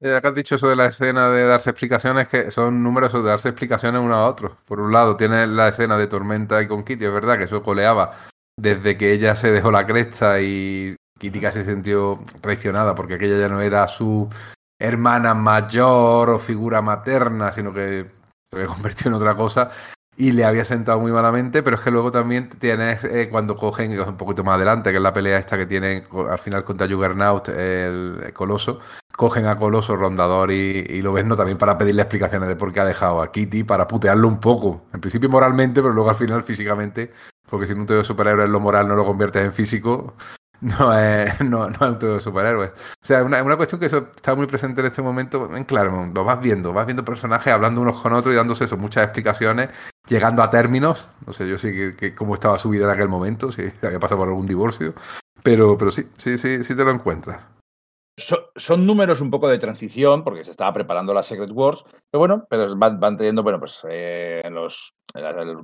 Ya 0.01 0.19
que 0.19 0.27
has 0.27 0.35
dicho 0.35 0.55
eso 0.55 0.67
de 0.67 0.75
la 0.75 0.87
escena 0.87 1.29
de 1.29 1.45
darse 1.45 1.69
explicaciones, 1.69 2.27
que 2.27 2.51
son 2.51 2.83
números 2.83 3.13
de 3.13 3.23
darse 3.23 3.47
explicaciones 3.49 4.01
uno 4.01 4.15
a 4.15 4.27
otro. 4.27 4.57
Por 4.65 4.81
un 4.81 4.91
lado, 4.91 5.15
tienes 5.15 5.47
la 5.47 5.69
escena 5.69 5.97
de 5.97 6.07
Tormenta 6.07 6.61
y 6.61 6.67
con 6.67 6.83
Kitty, 6.83 7.05
es 7.05 7.13
verdad 7.13 7.37
que 7.37 7.45
eso 7.45 7.63
coleaba 7.63 8.11
desde 8.59 8.97
que 8.97 9.13
ella 9.13 9.35
se 9.35 9.51
dejó 9.53 9.71
la 9.71 9.85
cresta 9.85 10.41
y 10.41 10.95
Kitty 11.19 11.39
casi 11.39 11.63
se 11.63 11.73
sintió 11.73 12.19
traicionada 12.41 12.95
porque 12.95 13.15
aquella 13.15 13.37
ya 13.37 13.49
no 13.49 13.61
era 13.61 13.87
su 13.87 14.27
hermana 14.79 15.33
mayor 15.33 16.29
o 16.29 16.39
figura 16.39 16.81
materna, 16.81 17.51
sino 17.51 17.73
que 17.73 18.05
se 18.51 18.65
convertido 18.67 19.11
en 19.11 19.15
otra 19.15 19.35
cosa 19.35 19.71
y 20.15 20.31
le 20.31 20.45
había 20.45 20.65
sentado 20.65 20.99
muy 20.99 21.11
malamente, 21.11 21.63
pero 21.63 21.75
es 21.75 21.81
que 21.81 21.91
luego 21.91 22.11
también 22.11 22.49
tienes 22.49 23.03
eh, 23.03 23.29
cuando 23.29 23.55
cogen, 23.55 23.99
un 23.99 24.17
poquito 24.17 24.43
más 24.43 24.55
adelante, 24.55 24.91
que 24.91 24.97
es 24.97 25.03
la 25.03 25.13
pelea 25.13 25.39
esta 25.39 25.57
que 25.57 25.65
tienen 25.65 26.03
al 26.29 26.39
final 26.39 26.63
contra 26.63 26.87
Juggernaut, 26.87 27.47
el, 27.49 28.31
Coloso, 28.33 28.79
cogen 29.15 29.47
a 29.47 29.57
Coloso, 29.57 29.95
Rondador 29.95 30.51
y, 30.51 31.01
lo 31.01 31.13
ven 31.13 31.27
¿no? 31.27 31.35
también 31.35 31.57
para 31.57 31.77
pedirle 31.77 32.03
explicaciones 32.03 32.47
de 32.47 32.55
por 32.55 32.71
qué 32.71 32.81
ha 32.81 32.85
dejado 32.85 33.21
a 33.21 33.31
Kitty, 33.31 33.63
para 33.63 33.87
putearlo 33.87 34.27
un 34.27 34.39
poco, 34.39 34.83
en 34.93 35.01
principio 35.01 35.29
moralmente, 35.29 35.81
pero 35.81 35.93
luego 35.93 36.11
al 36.11 36.15
final 36.15 36.43
físicamente, 36.43 37.11
porque 37.49 37.67
si 37.67 37.73
no 37.73 37.85
te 37.85 38.03
superhéroe 38.03 38.45
en 38.45 38.51
lo 38.51 38.59
moral 38.59 38.87
no 38.87 38.95
lo 38.95 39.05
conviertes 39.05 39.43
en 39.43 39.53
físico, 39.53 40.13
no 40.63 40.97
es, 40.97 41.41
no, 41.41 41.69
no 41.69 41.97
es 41.97 42.03
un 42.03 42.21
superhéroes. 42.21 42.71
O 42.71 43.05
sea, 43.05 43.23
una, 43.23 43.43
una 43.43 43.57
cuestión 43.57 43.79
que 43.79 43.87
eso 43.87 44.09
está 44.15 44.33
muy 44.33 44.47
presente 44.47 44.81
en 44.81 44.87
este 44.87 45.01
momento 45.01 45.55
en 45.55 45.65
Claremont. 45.65 46.15
Lo 46.15 46.23
vas 46.23 46.41
viendo, 46.41 46.73
vas 46.73 46.85
viendo 46.85 47.03
personajes 47.03 47.51
hablando 47.51 47.81
unos 47.81 48.01
con 48.01 48.13
otros 48.13 48.33
y 48.33 48.37
dándose 48.37 48.63
eso, 48.63 48.77
muchas 48.77 49.03
explicaciones, 49.03 49.69
llegando 50.07 50.41
a 50.41 50.49
términos. 50.49 51.09
No 51.27 51.33
sé 51.33 51.47
yo 51.47 51.57
sí 51.57 51.71
que, 51.71 51.95
que 51.95 52.15
cómo 52.15 52.33
estaba 52.33 52.57
su 52.57 52.69
vida 52.69 52.85
en 52.85 52.91
aquel 52.91 53.09
momento, 53.09 53.51
si 53.51 53.63
había 53.81 53.99
pasado 53.99 54.19
por 54.19 54.29
algún 54.29 54.45
divorcio. 54.45 54.93
Pero, 55.43 55.77
pero 55.77 55.91
sí, 55.91 56.07
sí, 56.17 56.37
sí, 56.37 56.63
sí 56.63 56.75
te 56.75 56.85
lo 56.85 56.91
encuentras. 56.91 57.45
son 58.55 58.85
números 58.85 59.19
un 59.19 59.29
poco 59.29 59.49
de 59.49 59.57
transición, 59.57 60.23
porque 60.23 60.45
se 60.45 60.51
estaba 60.51 60.71
preparando 60.71 61.13
la 61.13 61.23
Secret 61.23 61.51
Wars, 61.51 61.83
pero 62.09 62.19
bueno, 62.19 62.47
pero 62.49 62.73
van, 62.77 62.99
van 62.99 63.17
teniendo, 63.17 63.43
bueno, 63.43 63.59
pues 63.59 63.81
eh, 63.89 64.41
los, 64.49 64.93
el, 65.13 65.25
el, 65.25 65.57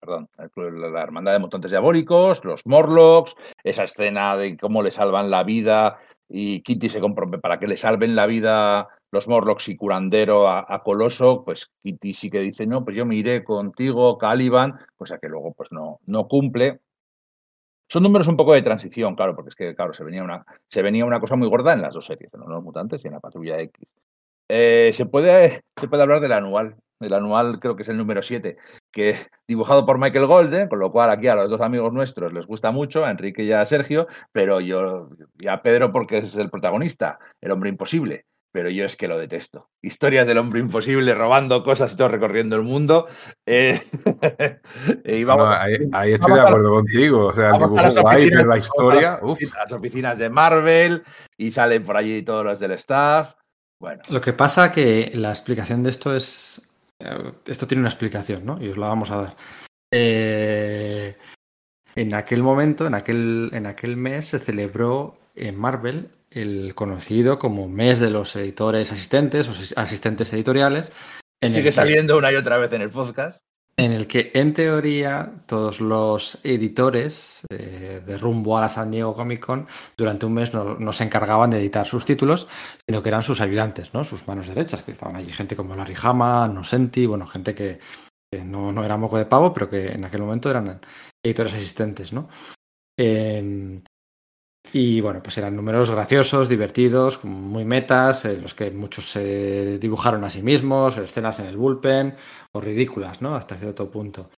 perdón, 0.00 0.28
la 0.56 1.02
Hermandad 1.02 1.32
de 1.32 1.38
Mutantes 1.38 1.70
Diabólicos, 1.70 2.44
los 2.44 2.66
Morlocks, 2.66 3.34
esa 3.62 3.84
escena 3.84 4.36
de 4.36 4.56
cómo 4.56 4.82
le 4.82 4.90
salvan 4.90 5.30
la 5.30 5.44
vida 5.44 5.98
y 6.28 6.62
Kitty 6.62 6.88
se 6.88 7.00
compromete 7.00 7.40
para 7.40 7.58
que 7.58 7.66
le 7.66 7.76
salven 7.76 8.16
la 8.16 8.26
vida 8.26 8.88
los 9.12 9.28
Morlocks 9.28 9.68
y 9.68 9.76
Curandero 9.76 10.48
a, 10.48 10.82
Coloso, 10.82 11.44
pues 11.44 11.70
Kitty 11.82 12.14
sí 12.14 12.30
que 12.30 12.40
dice, 12.40 12.66
no, 12.66 12.84
pues 12.84 12.96
yo 12.96 13.04
me 13.04 13.16
iré 13.16 13.44
contigo, 13.44 14.16
Caliban, 14.16 14.78
pues 14.96 15.12
a 15.12 15.18
que 15.18 15.28
luego 15.28 15.52
pues 15.52 15.70
no, 15.72 15.98
no 16.06 16.28
cumple. 16.28 16.80
Son 17.88 18.04
números 18.04 18.28
un 18.28 18.36
poco 18.36 18.54
de 18.54 18.62
transición, 18.62 19.16
claro, 19.16 19.34
porque 19.34 19.48
es 19.48 19.56
que, 19.56 19.74
claro, 19.74 19.92
se 19.92 20.04
venía 20.04 20.22
una, 20.22 20.46
se 20.68 20.80
venía 20.80 21.04
una 21.04 21.18
cosa 21.18 21.34
muy 21.34 21.48
gorda 21.48 21.72
en 21.72 21.82
las 21.82 21.92
dos 21.92 22.06
series, 22.06 22.32
en 22.32 22.40
los 22.40 22.62
mutantes 22.62 23.04
y 23.04 23.08
en 23.08 23.14
la 23.14 23.20
patrulla 23.20 23.60
X. 23.60 23.84
Eh, 24.48 24.92
se, 24.94 25.06
puede, 25.06 25.64
se 25.76 25.88
puede 25.88 26.04
hablar 26.04 26.20
del 26.20 26.32
anual, 26.32 26.76
el 27.00 27.14
anual 27.14 27.58
creo 27.58 27.76
que 27.76 27.82
es 27.82 27.88
el 27.88 27.96
número 27.96 28.22
7, 28.22 28.56
que 28.92 29.16
dibujado 29.48 29.86
por 29.86 29.98
Michael 29.98 30.26
Golden, 30.26 30.68
con 30.68 30.78
lo 30.78 30.92
cual 30.92 31.10
aquí 31.10 31.28
a 31.28 31.34
los 31.34 31.50
dos 31.50 31.60
amigos 31.60 31.92
nuestros 31.92 32.32
les 32.32 32.46
gusta 32.46 32.70
mucho, 32.70 33.04
a 33.04 33.10
Enrique 33.10 33.42
y 33.42 33.52
a 33.52 33.64
Sergio, 33.66 34.06
pero 34.32 34.60
yo, 34.60 35.10
y 35.38 35.48
a 35.48 35.62
Pedro 35.62 35.92
porque 35.92 36.18
es 36.18 36.34
el 36.34 36.50
protagonista, 36.50 37.18
el 37.40 37.50
hombre 37.50 37.70
imposible. 37.70 38.26
Pero 38.52 38.68
yo 38.68 38.84
es 38.84 38.96
que 38.96 39.06
lo 39.06 39.16
detesto. 39.16 39.68
Historias 39.80 40.26
del 40.26 40.38
hombre 40.38 40.58
imposible 40.58 41.14
robando 41.14 41.62
cosas 41.62 41.92
y 41.92 41.96
todo 41.96 42.08
recorriendo 42.08 42.56
el 42.56 42.62
mundo. 42.62 43.06
Eh, 43.46 43.80
y 45.04 45.22
vamos, 45.22 45.56
ahí, 45.92 46.12
estoy 46.12 46.34
de 46.34 46.40
acuerdo 46.40 46.70
contigo. 46.70 47.26
O 47.26 47.32
sea, 47.32 47.50
el 47.50 47.58
dibujo 47.60 48.00
guay, 48.00 48.28
pero 48.28 48.48
la 48.48 48.58
historia. 48.58 49.20
Uf. 49.22 49.40
Las 49.54 49.70
oficinas 49.70 50.18
de 50.18 50.30
Marvel 50.30 51.04
y 51.36 51.52
salen 51.52 51.84
por 51.84 51.96
allí 51.96 52.22
todos 52.22 52.44
los 52.44 52.58
del 52.58 52.72
staff. 52.72 53.34
Bueno. 53.78 54.02
Lo 54.10 54.20
que 54.20 54.32
pasa 54.32 54.72
que 54.72 55.12
la 55.14 55.30
explicación 55.30 55.84
de 55.84 55.90
esto 55.90 56.16
es 56.16 56.60
eh, 56.60 56.69
esto 57.46 57.66
tiene 57.66 57.80
una 57.80 57.88
explicación, 57.88 58.44
¿no? 58.44 58.62
Y 58.62 58.68
os 58.68 58.78
la 58.78 58.88
vamos 58.88 59.10
a 59.10 59.16
dar. 59.16 59.36
Eh, 59.92 61.16
en 61.94 62.14
aquel 62.14 62.42
momento, 62.42 62.86
en 62.86 62.94
aquel, 62.94 63.50
en 63.52 63.66
aquel 63.66 63.96
mes, 63.96 64.28
se 64.28 64.38
celebró 64.38 65.18
en 65.34 65.56
Marvel 65.56 66.10
el 66.30 66.74
conocido 66.74 67.38
como 67.38 67.68
mes 67.68 67.98
de 67.98 68.10
los 68.10 68.36
editores 68.36 68.92
asistentes 68.92 69.48
o 69.48 69.80
asistentes 69.80 70.32
editoriales. 70.32 70.92
Sigue 71.42 71.72
saliendo 71.72 72.18
una 72.18 72.30
y 72.30 72.36
otra 72.36 72.58
vez 72.58 72.72
en 72.72 72.82
el 72.82 72.90
podcast 72.90 73.40
en 73.84 73.92
el 73.92 74.06
que 74.06 74.30
en 74.34 74.52
teoría 74.52 75.32
todos 75.46 75.80
los 75.80 76.38
editores 76.44 77.42
eh, 77.48 78.02
de 78.04 78.18
rumbo 78.18 78.58
a 78.58 78.60
la 78.60 78.68
San 78.68 78.90
Diego 78.90 79.14
Comic 79.14 79.40
Con 79.40 79.66
durante 79.96 80.26
un 80.26 80.34
mes 80.34 80.52
no, 80.52 80.92
se 80.92 81.04
encargaban 81.04 81.50
de 81.50 81.58
editar 81.58 81.86
sus 81.86 82.04
títulos, 82.04 82.46
sino 82.86 83.02
que 83.02 83.08
eran 83.08 83.22
sus 83.22 83.40
ayudantes, 83.40 83.94
¿no? 83.94 84.04
sus 84.04 84.26
manos 84.28 84.48
derechas, 84.48 84.82
que 84.82 84.92
estaban 84.92 85.16
allí 85.16 85.32
gente 85.32 85.56
como 85.56 85.74
Larry 85.74 85.96
Hama, 86.02 86.46
Nosenti, 86.48 87.06
bueno, 87.06 87.26
gente 87.26 87.54
que, 87.54 87.80
no, 88.44 88.70
no, 88.70 88.84
era 88.84 88.96
moco 88.98 89.16
de 89.16 89.26
pavo, 89.26 89.52
pero 89.52 89.70
que 89.70 89.88
en 89.88 90.04
aquel 90.04 90.20
momento 90.20 90.50
eran 90.50 90.80
editores 91.22 91.54
asistentes. 91.54 92.12
¿no? 92.12 92.28
Eh, 92.98 93.80
y 94.72 95.00
bueno, 95.00 95.22
pues 95.22 95.36
eran 95.38 95.56
números 95.56 95.90
graciosos, 95.90 96.48
divertidos, 96.48 97.24
muy 97.24 97.64
metas, 97.64 98.24
en 98.24 98.42
los 98.42 98.54
que 98.54 98.70
muchos 98.70 99.10
se 99.10 99.78
dibujaron 99.78 100.22
a 100.24 100.30
sí 100.30 100.42
mismos, 100.42 100.96
escenas 100.98 101.40
en 101.40 101.46
el 101.46 101.56
bullpen, 101.56 102.14
o 102.52 102.60
ridículas, 102.60 103.20
¿no? 103.20 103.34
Hasta 103.34 103.56
cierto 103.56 103.90
punto. 103.90 104.30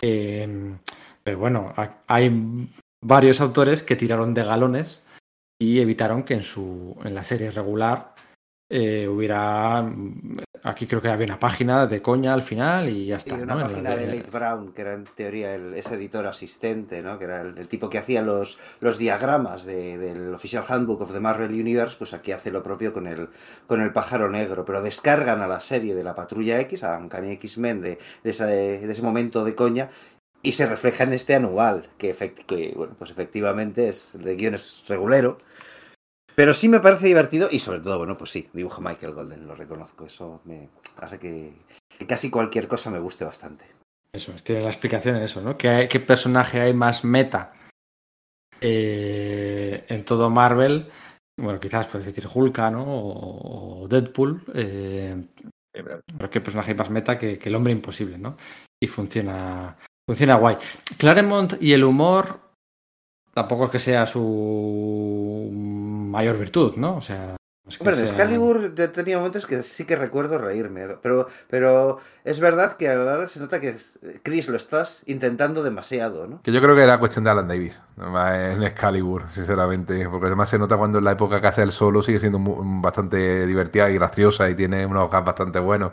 Eh, 0.00 0.76
pero 1.22 1.38
bueno, 1.38 1.72
hay 2.06 2.68
varios 3.02 3.40
autores 3.40 3.82
que 3.82 3.96
tiraron 3.96 4.34
de 4.34 4.44
galones 4.44 5.02
y 5.58 5.80
evitaron 5.80 6.22
que 6.24 6.34
en 6.34 6.42
su 6.42 6.96
en 7.04 7.14
la 7.14 7.24
serie 7.24 7.50
regular 7.50 8.14
eh, 8.68 9.08
hubiera 9.08 9.90
Aquí 10.66 10.86
creo 10.86 11.02
que 11.02 11.10
había 11.10 11.26
una 11.26 11.38
página 11.38 11.86
de 11.86 12.00
coña 12.00 12.32
al 12.32 12.42
final 12.42 12.88
y 12.88 13.04
ya 13.04 13.18
está. 13.18 13.36
Y 13.36 13.42
una 13.42 13.60
página 13.60 13.94
de 13.96 14.06
Nate 14.06 14.30
Brown, 14.30 14.72
que 14.72 14.80
era 14.80 14.94
en 14.94 15.04
teoría 15.04 15.54
el, 15.54 15.74
ese 15.74 15.94
editor 15.96 16.26
asistente, 16.26 17.02
¿no? 17.02 17.18
que 17.18 17.26
era 17.26 17.42
el, 17.42 17.68
tipo 17.68 17.90
que 17.90 17.98
hacía 17.98 18.22
los, 18.22 18.58
los 18.80 18.96
diagramas 18.96 19.66
de, 19.66 19.98
del 19.98 20.32
Official 20.32 20.64
Handbook 20.66 21.02
of 21.02 21.12
the 21.12 21.20
Marvel 21.20 21.52
Universe, 21.52 21.96
pues 21.98 22.14
aquí 22.14 22.32
hace 22.32 22.50
lo 22.50 22.62
propio 22.62 22.94
con 22.94 23.06
el, 23.06 23.28
con 23.66 23.82
el 23.82 23.92
pájaro 23.92 24.30
negro. 24.30 24.64
Pero 24.64 24.80
descargan 24.80 25.42
a 25.42 25.46
la 25.46 25.60
serie 25.60 25.94
de 25.94 26.02
la 26.02 26.14
Patrulla 26.14 26.58
X, 26.60 26.82
a 26.82 26.96
Uncanny 26.96 27.32
X-Men, 27.32 27.82
de, 27.82 27.98
de, 28.22 28.30
ese, 28.30 28.46
de 28.46 28.90
ese 28.90 29.02
momento 29.02 29.44
de 29.44 29.54
coña, 29.54 29.90
y 30.42 30.52
se 30.52 30.64
refleja 30.64 31.04
en 31.04 31.12
este 31.12 31.34
anual, 31.34 31.90
que, 31.98 32.14
que 32.46 32.72
bueno, 32.74 32.94
pues 32.98 33.10
efectivamente 33.10 33.90
es 33.90 34.12
de 34.14 34.34
guiones 34.34 34.82
regulero 34.88 35.36
pero 36.34 36.52
sí 36.52 36.68
me 36.68 36.80
parece 36.80 37.06
divertido 37.06 37.48
y 37.50 37.58
sobre 37.58 37.80
todo, 37.80 37.98
bueno, 37.98 38.16
pues 38.16 38.30
sí, 38.30 38.48
dibujo 38.52 38.80
Michael 38.80 39.14
Golden, 39.14 39.46
lo 39.46 39.54
reconozco. 39.54 40.06
Eso 40.06 40.40
me 40.44 40.68
hace 40.98 41.18
que, 41.18 41.52
casi 42.06 42.30
cualquier 42.30 42.66
cosa 42.66 42.90
me 42.90 42.98
guste 42.98 43.24
bastante. 43.24 43.64
Eso, 44.12 44.32
tiene 44.42 44.62
la 44.62 44.70
explicación 44.70 45.16
en 45.16 45.22
eso, 45.22 45.40
¿no? 45.40 45.56
¿Qué, 45.56 45.88
qué 45.90 46.00
personaje 46.00 46.60
hay 46.60 46.72
más 46.72 47.04
meta 47.04 47.52
eh, 48.60 49.84
en 49.88 50.04
todo 50.04 50.30
Marvel? 50.30 50.90
Bueno, 51.36 51.58
quizás 51.58 51.86
puedes 51.86 52.06
decir 52.06 52.28
Hulk, 52.32 52.58
¿no? 52.70 52.84
O, 52.86 53.88
Deadpool. 53.88 54.44
Eh, 54.54 55.26
pero 55.72 56.30
qué 56.30 56.40
personaje 56.40 56.72
hay 56.72 56.76
más 56.76 56.90
meta 56.90 57.18
que, 57.18 57.38
que 57.38 57.48
el 57.48 57.54
hombre 57.54 57.72
imposible, 57.72 58.18
¿no? 58.18 58.36
Y 58.80 58.86
funciona, 58.86 59.76
funciona 60.08 60.36
guay. 60.36 60.56
Claremont 60.96 61.54
y 61.60 61.72
el 61.72 61.82
humor 61.82 62.43
tampoco 63.34 63.66
es 63.66 63.70
que 63.70 63.78
sea 63.78 64.06
su 64.06 65.50
mayor 65.52 66.38
virtud, 66.38 66.76
¿no? 66.76 66.96
O 66.96 67.02
sea. 67.02 67.36
Es 67.66 67.80
Hombre, 67.80 67.96
en 67.96 68.02
Excalibur 68.02 68.74
tenía 68.92 69.16
momentos 69.16 69.46
que 69.46 69.62
sí 69.62 69.86
que 69.86 69.96
recuerdo 69.96 70.36
reírme, 70.36 70.86
pero, 71.00 71.28
pero 71.48 71.98
es 72.22 72.38
verdad 72.38 72.76
que 72.76 72.90
a 72.90 72.94
la 72.94 73.14
hora 73.14 73.26
se 73.26 73.40
nota 73.40 73.58
que 73.58 73.74
Chris 74.22 74.50
lo 74.50 74.56
estás 74.58 75.02
intentando 75.06 75.62
demasiado, 75.62 76.26
¿no? 76.26 76.42
Que 76.42 76.52
yo 76.52 76.60
creo 76.60 76.76
que 76.76 76.82
era 76.82 76.98
cuestión 76.98 77.24
de 77.24 77.30
Alan 77.30 77.48
Davis 77.48 77.80
en 77.96 78.62
Excalibur, 78.62 79.30
sinceramente, 79.30 80.06
porque 80.10 80.26
además 80.26 80.50
se 80.50 80.58
nota 80.58 80.76
cuando 80.76 80.98
en 80.98 81.04
la 81.04 81.12
época 81.12 81.40
que 81.40 81.46
hace 81.46 81.62
el 81.62 81.72
solo 81.72 82.02
sigue 82.02 82.20
siendo 82.20 82.38
bastante 82.38 83.46
divertida 83.46 83.88
y 83.88 83.94
graciosa 83.94 84.50
y 84.50 84.54
tiene 84.54 84.84
unos 84.84 85.04
hojas 85.04 85.24
bastante 85.24 85.58
buenos. 85.58 85.92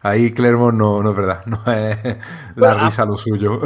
Ahí 0.00 0.32
Clermont 0.32 0.78
no, 0.78 1.02
no 1.02 1.10
es 1.10 1.16
verdad, 1.16 1.44
no 1.46 1.60
es 1.72 2.16
la 2.54 2.74
risa 2.74 3.04
lo 3.04 3.16
suyo. 3.16 3.60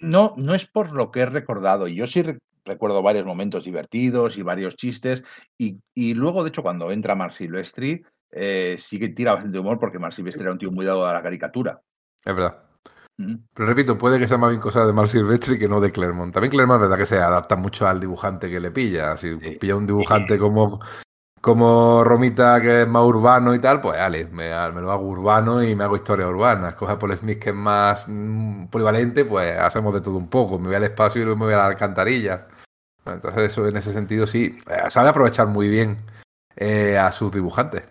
No, 0.00 0.34
no 0.36 0.54
es 0.54 0.66
por 0.66 0.92
lo 0.92 1.12
que 1.12 1.20
he 1.20 1.26
recordado. 1.26 1.86
Yo 1.86 2.08
sí 2.08 2.24
recuerdo 2.68 3.02
varios 3.02 3.26
momentos 3.26 3.64
divertidos 3.64 4.38
y 4.38 4.42
varios 4.42 4.76
chistes. 4.76 5.24
Y, 5.58 5.80
y 5.94 6.14
luego, 6.14 6.44
de 6.44 6.50
hecho, 6.50 6.62
cuando 6.62 6.92
entra 6.92 7.16
Mar 7.16 7.32
Silvestri, 7.32 8.04
eh, 8.30 8.76
sí 8.78 8.98
que 8.98 9.08
tira 9.08 9.34
bastante 9.34 9.58
humor 9.58 9.78
porque 9.80 9.98
Mar 9.98 10.12
Silvestri 10.12 10.42
era 10.42 10.52
un 10.52 10.58
tío 10.58 10.70
muy 10.70 10.84
dado 10.84 11.06
a 11.06 11.12
la 11.12 11.22
caricatura. 11.22 11.80
Es 12.24 12.34
verdad. 12.34 12.62
Pero 13.16 13.66
repito, 13.68 13.98
puede 13.98 14.20
que 14.20 14.28
sea 14.28 14.38
más 14.38 14.50
bien 14.50 14.60
cosa 14.60 14.86
de 14.86 14.92
Mar 14.92 15.08
Silvestri 15.08 15.58
que 15.58 15.68
no 15.68 15.80
de 15.80 15.90
Clermont. 15.90 16.32
También 16.32 16.52
Clermont 16.52 16.76
es 16.76 16.82
verdad 16.82 16.98
que 16.98 17.06
se 17.06 17.16
adapta 17.16 17.56
mucho 17.56 17.88
al 17.88 17.98
dibujante 17.98 18.48
que 18.48 18.60
le 18.60 18.70
pilla. 18.70 19.16
Si 19.16 19.34
pilla 19.36 19.74
un 19.74 19.88
dibujante 19.88 20.38
como, 20.38 20.78
como 21.40 22.02
Romita, 22.04 22.60
que 22.60 22.82
es 22.82 22.88
más 22.88 23.04
urbano 23.04 23.54
y 23.54 23.58
tal, 23.60 23.80
pues 23.80 23.96
dale, 23.96 24.26
me, 24.26 24.50
me, 24.72 24.80
lo 24.80 24.90
hago 24.90 25.06
urbano 25.06 25.62
y 25.62 25.74
me 25.76 25.84
hago 25.84 25.96
historia 25.96 26.26
urbana. 26.28 26.68
Escoge 26.70 26.96
Paul 26.96 27.16
Smith, 27.16 27.38
que 27.38 27.50
es 27.50 27.56
más 27.56 28.04
mm, 28.08 28.66
polivalente, 28.66 29.24
pues 29.24 29.56
hacemos 29.58 29.94
de 29.94 30.00
todo 30.00 30.16
un 30.16 30.28
poco. 30.28 30.58
Me 30.58 30.66
voy 30.68 30.76
al 30.76 30.84
espacio 30.84 31.20
y 31.22 31.24
luego 31.24 31.38
me 31.38 31.44
voy 31.46 31.54
a 31.54 31.58
las 31.58 31.66
alcantarillas. 31.68 32.44
Entonces, 33.06 33.42
eso 33.52 33.66
en 33.66 33.76
ese 33.76 33.92
sentido 33.92 34.26
sí, 34.26 34.58
eh, 34.68 34.90
sabe 34.90 35.08
aprovechar 35.08 35.46
muy 35.46 35.68
bien 35.68 35.96
eh, 36.56 36.98
a 36.98 37.10
sus 37.12 37.32
dibujantes. 37.32 37.84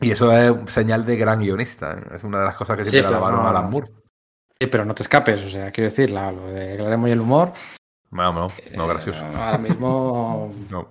Y 0.00 0.10
eso 0.10 0.32
es 0.32 0.52
señal 0.70 1.04
de 1.04 1.16
gran 1.16 1.38
guionista. 1.40 1.94
¿eh? 1.94 2.16
Es 2.16 2.24
una 2.24 2.40
de 2.40 2.44
las 2.46 2.56
cosas 2.56 2.76
que 2.76 2.84
siempre 2.84 3.08
Sí, 3.08 3.14
alabaron 3.14 3.40
no- 3.40 3.46
a 3.46 3.50
Alan 3.50 3.70
Moore. 3.70 3.88
Sí, 4.60 4.66
pero 4.68 4.84
no 4.84 4.94
te 4.94 5.02
escapes, 5.02 5.42
o 5.44 5.48
sea, 5.48 5.70
quiero 5.72 5.90
decir, 5.90 6.10
la- 6.10 6.30
lo 6.30 6.46
de 6.46 6.76
Claremont 6.76 7.08
y 7.08 7.12
el 7.12 7.20
humor. 7.20 7.52
No, 8.10 8.32
no, 8.32 8.48
no, 8.76 8.84
eh, 8.84 8.88
gracioso. 8.88 9.20
Ahora 9.36 9.58
mismo, 9.58 10.52
No. 10.70 10.88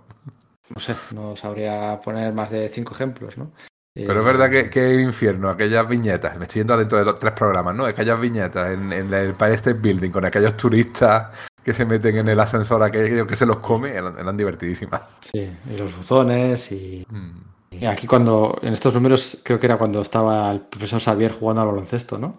No 0.70 0.80
sé, 0.80 0.95
no 1.14 1.36
sabría 1.36 1.99
poner 2.03 2.34
más 2.34 2.51
de 2.51 2.70
cinco 2.70 2.93
ejemplos, 2.93 3.38
¿no? 3.38 3.51
Pero 3.93 4.14
Eh, 4.14 4.20
es 4.20 4.26
verdad 4.26 4.49
que, 4.49 4.70
que 4.70 4.95
el 4.95 5.01
infierno, 5.01 5.49
aquellas 5.49 5.88
viñetas, 5.88 6.38
me 6.38 6.45
estoy 6.45 6.61
yendo 6.61 6.76
dentro 6.78 6.97
de 6.97 7.05
los 7.05 7.20
tres 7.20 7.34
programas, 7.34 7.76
¿no? 7.76 7.86
Aquellas 7.86 8.20
viñetas 8.20 8.72
en, 8.74 8.91
en 8.91 9.14
el 9.14 9.30
Empire 9.30 9.53
State 9.53 9.80
Building 9.80 10.09
con 10.09 10.26
aquellos 10.26 10.57
turistas 10.57 11.47
que 11.64 11.74
se 11.74 11.86
meten 11.86 12.18
en 12.18 12.28
el 12.28 12.39
ascensor, 12.39 12.82
aquello 12.82 13.28
que 13.28 13.36
se 13.36 13.45
los 13.45 13.57
come, 13.59 13.91
eran, 13.91 14.18
eran 14.18 14.36
divertidísimas. 14.36 15.01
Sí, 15.22 15.49
y 15.70 15.78
los 15.78 15.95
buzones 15.95 16.72
y... 16.72 17.05
Mm. 17.07 17.41
y 17.72 17.86
aquí 17.86 18.07
cuando, 18.07 18.57
en 18.64 18.74
estos 18.74 18.93
números, 18.93 19.39
creo 19.43 19.59
que 19.59 19.68
era 19.68 19.78
cuando 19.78 20.01
estaba 20.01 20.51
el 20.51 20.61
profesor 20.61 20.99
Xavier 20.99 21.32
jugando 21.32 21.61
al 21.61 21.68
baloncesto, 21.68 22.18
¿no? 22.18 22.38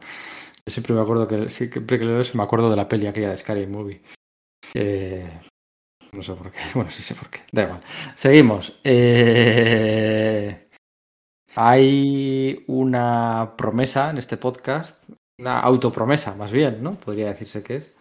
Yo 0.66 0.72
siempre 0.72 0.94
me 0.94 1.02
acuerdo 1.02 1.28
que, 1.28 1.48
siempre 1.48 1.98
que 1.98 2.04
leo 2.04 2.20
eso, 2.20 2.36
me 2.36 2.42
acuerdo 2.42 2.68
de 2.68 2.76
la 2.76 2.88
peli 2.88 3.06
aquella 3.06 3.30
de 3.30 3.36
Scary 3.36 3.66
Movie. 3.66 4.02
Eh, 4.74 5.40
no 6.14 6.22
sé 6.22 6.34
por 6.34 6.50
qué, 6.52 6.58
bueno, 6.74 6.90
sí 6.90 7.02
sé 7.02 7.14
por 7.14 7.28
qué, 7.30 7.40
da 7.52 7.62
igual. 7.64 7.80
Seguimos. 8.16 8.78
Eh, 8.84 10.68
hay 11.56 12.64
una 12.68 13.54
promesa 13.56 14.10
en 14.10 14.18
este 14.18 14.36
podcast, 14.36 15.02
una 15.38 15.60
autopromesa 15.60 16.34
más 16.36 16.52
bien, 16.52 16.82
¿no? 16.82 16.94
Podría 16.98 17.28
decirse 17.28 17.62
que 17.62 17.76
es. 17.76 17.94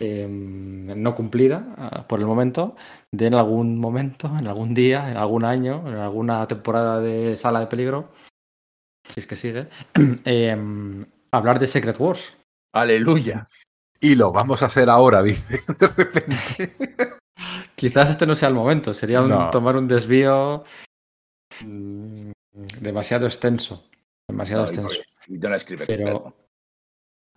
eh, 0.00 0.26
no 0.28 1.14
cumplida 1.14 1.74
ah, 1.76 2.06
por 2.08 2.20
el 2.20 2.26
momento, 2.26 2.76
de 3.12 3.26
en 3.26 3.34
algún 3.34 3.78
momento, 3.80 4.28
en 4.38 4.46
algún 4.46 4.74
día, 4.74 5.10
en 5.10 5.16
algún 5.16 5.44
año, 5.44 5.82
en 5.88 5.96
alguna 5.96 6.46
temporada 6.46 7.00
de 7.00 7.36
Sala 7.36 7.60
de 7.60 7.66
Peligro, 7.66 8.12
si 9.08 9.20
es 9.20 9.26
que 9.26 9.36
sigue, 9.36 9.68
eh, 10.24 10.56
hablar 11.32 11.58
de 11.58 11.66
Secret 11.66 11.98
Wars. 11.98 12.36
Aleluya. 12.72 13.48
Y 14.00 14.14
lo 14.14 14.30
vamos 14.32 14.62
a 14.62 14.66
hacer 14.66 14.88
ahora, 14.90 15.22
dice, 15.22 15.60
de 15.78 15.86
repente. 15.88 16.74
Quizás 17.74 18.10
este 18.10 18.26
no 18.26 18.34
sea 18.34 18.48
el 18.48 18.54
momento, 18.54 18.92
sería 18.94 19.22
un- 19.22 19.28
No. 19.28 19.50
tomar 19.50 19.76
un 19.76 19.86
desvío 19.88 20.64
mm, 21.64 22.30
demasiado 22.80 23.26
extenso. 23.26 23.84
Demasiado 24.28 24.62
No, 24.62 24.68
extenso. 24.68 24.98
y 25.26 25.38
no 25.38 25.48
la 25.48 25.56
escribe. 25.56 25.86
Pero, 25.86 26.34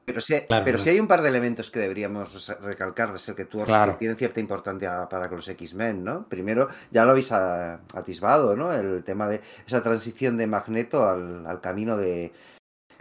Pero 0.03 0.19
sí, 0.19 0.33
Claro, 0.47 0.65
pero 0.65 0.77
claro. 0.77 0.91
hay 0.91 0.99
un 0.99 1.07
par 1.07 1.21
de 1.21 1.29
elementos 1.29 1.69
que 1.71 1.79
deberíamos 1.79 2.47
recalcar 2.61 3.13
de 3.13 3.19
Claro. 3.67 3.93
que 3.93 3.97
tienen 3.99 4.17
cierta 4.17 4.39
importancia 4.39 5.07
para 5.07 5.29
con 5.29 5.37
los 5.37 5.47
X-Men, 5.47 6.03
¿no? 6.03 6.27
Primero, 6.27 6.67
ya 6.89 7.05
lo 7.05 7.11
habéis 7.11 7.31
atisbado, 7.31 8.55
¿no? 8.55 8.73
El 8.73 9.03
tema 9.03 9.27
de 9.27 9.41
esa 9.65 9.81
transición 9.83 10.37
de 10.37 10.47
Magneto 10.47 11.07
al, 11.07 11.45
al 11.45 11.61
camino 11.61 11.95
de 11.97 12.33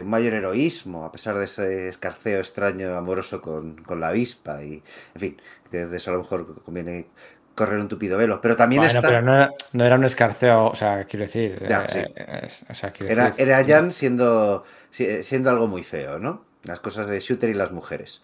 un 0.02 0.10
mayor 0.10 0.34
heroísmo, 0.34 1.04
a 1.04 1.12
pesar 1.12 1.36
de 1.38 1.44
ese 1.44 1.88
escarceo 1.88 2.38
extraño 2.40 2.96
amoroso 2.96 3.40
con, 3.40 3.76
con 3.82 4.00
la 4.00 4.08
avispa. 4.08 4.62
Y, 4.64 4.82
en 5.14 5.20
fin, 5.20 5.42
de 5.70 5.96
eso 5.96 6.10
a 6.10 6.14
lo 6.14 6.20
mejor 6.20 6.62
conviene 6.62 7.06
correr 7.54 7.78
un 7.80 7.88
tupido 7.88 8.16
velo. 8.16 8.40
Pero 8.40 8.56
también 8.56 8.80
bueno, 8.82 8.94
está... 8.94 9.08
pero 9.08 9.22
no 9.22 9.34
era, 9.34 9.50
no 9.72 9.84
era 9.84 9.96
un 9.96 10.04
escarceo, 10.04 10.66
o 10.68 10.74
sea, 10.74 11.04
quiero 11.04 11.26
decir. 11.26 11.54
Ya, 11.68 11.84
eh, 11.84 11.88
sí. 11.88 11.98
eh, 12.16 12.48
o 12.70 12.74
sea, 12.74 12.90
quiero 12.92 13.12
Era, 13.12 13.30
decir- 13.34 13.40
era 13.42 13.64
Jan 13.66 13.92
siendo, 13.92 14.64
si- 14.90 15.22
siendo 15.22 15.50
algo 15.50 15.66
muy 15.66 15.82
feo, 15.82 16.18
¿no? 16.18 16.44
Las 16.64 16.80
cosas 16.80 17.06
de 17.06 17.20
Shooter 17.20 17.50
y 17.50 17.54
las 17.54 17.72
mujeres. 17.72 18.22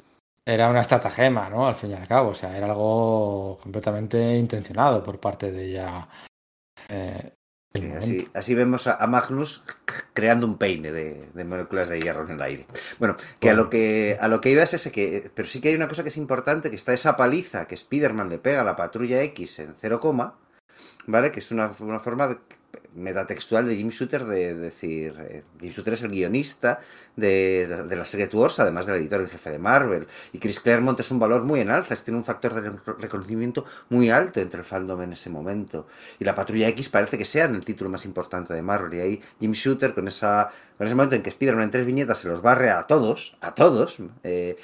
era 0.48 0.68
una 0.70 0.80
estratagema, 0.80 1.50
¿no? 1.50 1.66
Al 1.66 1.74
fin 1.74 1.90
y 1.90 1.94
al 1.94 2.06
cabo, 2.06 2.30
o 2.30 2.34
sea, 2.34 2.56
era 2.56 2.66
algo 2.66 3.58
completamente 3.60 4.36
intencionado 4.36 5.02
por 5.02 5.18
parte 5.18 5.50
de 5.50 5.64
ella. 5.64 6.08
eh, 6.88 7.32
el 7.74 7.92
así, 7.92 8.28
así 8.34 8.54
vemos 8.54 8.86
a, 8.86 8.94
a 8.94 9.06
Magnus 9.06 9.62
creando 10.14 10.46
un 10.46 10.56
peine 10.56 10.92
de, 10.92 11.28
de 11.34 11.44
moléculas 11.44 11.88
de 11.88 12.00
hierro 12.00 12.24
en 12.24 12.30
el 12.30 12.42
aire. 12.42 12.66
Bueno, 12.98 13.16
que 13.38 13.50
a 13.50 13.54
lo 13.54 13.68
que 13.68 14.16
a 14.20 14.28
lo 14.28 14.40
que 14.40 14.50
iba 14.50 14.62
es 14.62 14.72
ese 14.74 14.90
que. 14.90 15.30
Pero 15.34 15.46
sí 15.46 15.60
que 15.60 15.68
hay 15.68 15.74
una 15.74 15.88
cosa 15.88 16.02
que 16.02 16.08
es 16.08 16.16
importante, 16.16 16.70
que 16.70 16.76
está 16.76 16.94
esa 16.94 17.16
paliza 17.16 17.66
que 17.66 17.74
Spider-Man 17.74 18.30
le 18.30 18.38
pega 18.38 18.62
a 18.62 18.64
la 18.64 18.76
patrulla 18.76 19.22
X 19.22 19.58
en 19.58 19.74
0, 19.78 20.00
¿vale? 21.06 21.30
Que 21.30 21.40
es 21.40 21.50
una, 21.50 21.72
una 21.80 22.00
forma 22.00 22.28
de- 22.28 22.38
metatextual 22.94 23.66
de 23.68 23.76
Jim 23.76 23.88
Shooter 23.90 24.24
de 24.24 24.54
decir. 24.54 25.14
eh, 25.18 25.42
Jim 25.60 25.70
Shooter 25.70 25.94
es 25.94 26.02
el 26.02 26.10
guionista 26.10 26.80
de, 27.16 27.84
la 27.88 28.04
Secret 28.04 28.32
Wars, 28.34 28.60
además 28.60 28.86
del 28.86 28.96
editor 28.96 29.20
en 29.20 29.28
jefe 29.28 29.50
de 29.50 29.58
Marvel. 29.58 30.06
Y 30.32 30.38
Chris 30.38 30.60
Claremont 30.60 30.98
es 31.00 31.10
un 31.10 31.18
valor 31.18 31.44
muy 31.44 31.60
en 31.60 31.70
alza, 31.70 31.94
es 31.94 32.04
tiene 32.04 32.18
un 32.18 32.24
factor 32.24 32.54
de 32.54 32.70
re- 32.70 32.76
reconocimiento 32.98 33.64
muy 33.88 34.10
alto 34.10 34.40
entre 34.40 34.58
el 34.60 34.64
fandom 34.64 35.00
en 35.02 35.12
ese 35.12 35.30
momento. 35.30 35.86
Y 36.18 36.24
la 36.24 36.34
Patrulla 36.34 36.68
X 36.68 36.88
parece 36.88 37.16
que 37.18 37.24
sea 37.24 37.46
el 37.46 37.64
título 37.64 37.90
más 37.90 38.04
importante 38.04 38.52
de 38.54 38.62
Marvel. 38.62 38.94
Y 38.94 39.00
ahí 39.00 39.20
Jim 39.40 39.52
Shooter, 39.52 39.94
con, 39.94 40.08
esa, 40.08 40.50
con 40.76 40.86
ese 40.86 40.94
momento 40.94 41.16
en 41.16 41.22
que 41.22 41.30
Spider-Man 41.30 41.64
en 41.64 41.70
tres 41.70 41.86
viñetas 41.86 42.18
se 42.18 42.28
los 42.28 42.42
barre 42.42 42.70
a 42.70 42.86
todos, 42.86 43.36
a 43.40 43.54
todos, 43.54 43.98
eh, 44.22 44.56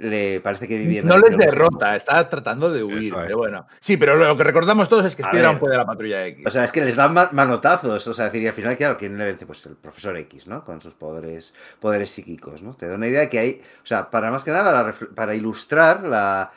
le 0.00 0.40
parece 0.40 0.66
que 0.66 0.76
en 0.76 1.06
No 1.06 1.18
les 1.18 1.36
derrota, 1.36 1.94
está 1.94 2.28
tratando 2.28 2.72
de 2.72 2.82
huir. 2.82 3.12
Es. 3.14 3.20
pero 3.22 3.36
bueno. 3.38 3.66
Sí, 3.80 3.96
pero 3.98 4.16
lo 4.16 4.36
que 4.36 4.44
recordamos 4.44 4.88
todos 4.88 5.04
es 5.04 5.14
que 5.14 5.22
Spider-Man 5.22 5.58
puede 5.58 5.76
la 5.76 5.84
patrulla 5.84 6.26
X. 6.26 6.46
O 6.46 6.50
sea, 6.50 6.64
es 6.64 6.72
que 6.72 6.82
les 6.84 6.96
dan 6.96 7.12
ma- 7.12 7.28
manotazos. 7.32 8.06
O 8.06 8.14
sea, 8.14 8.24
decir, 8.26 8.42
y 8.42 8.46
al 8.46 8.54
final, 8.54 8.76
claro, 8.76 8.96
¿quién 8.96 9.16
le 9.18 9.24
vence? 9.26 9.44
Pues 9.46 9.64
el 9.66 9.76
profesor 9.76 10.16
X, 10.16 10.46
¿no? 10.46 10.64
Con 10.64 10.80
sus 10.80 10.94
poderes, 10.94 11.54
poderes 11.78 12.10
psíquicos, 12.10 12.62
¿no? 12.62 12.74
Te 12.74 12.88
da 12.88 12.94
una 12.96 13.08
idea 13.08 13.28
que 13.28 13.38
hay. 13.38 13.60
O 13.82 13.86
sea, 13.86 14.10
para 14.10 14.30
más 14.30 14.42
que 14.42 14.50
nada, 14.52 14.94
para 15.14 15.34
ilustrar 15.34 16.02
la 16.04 16.50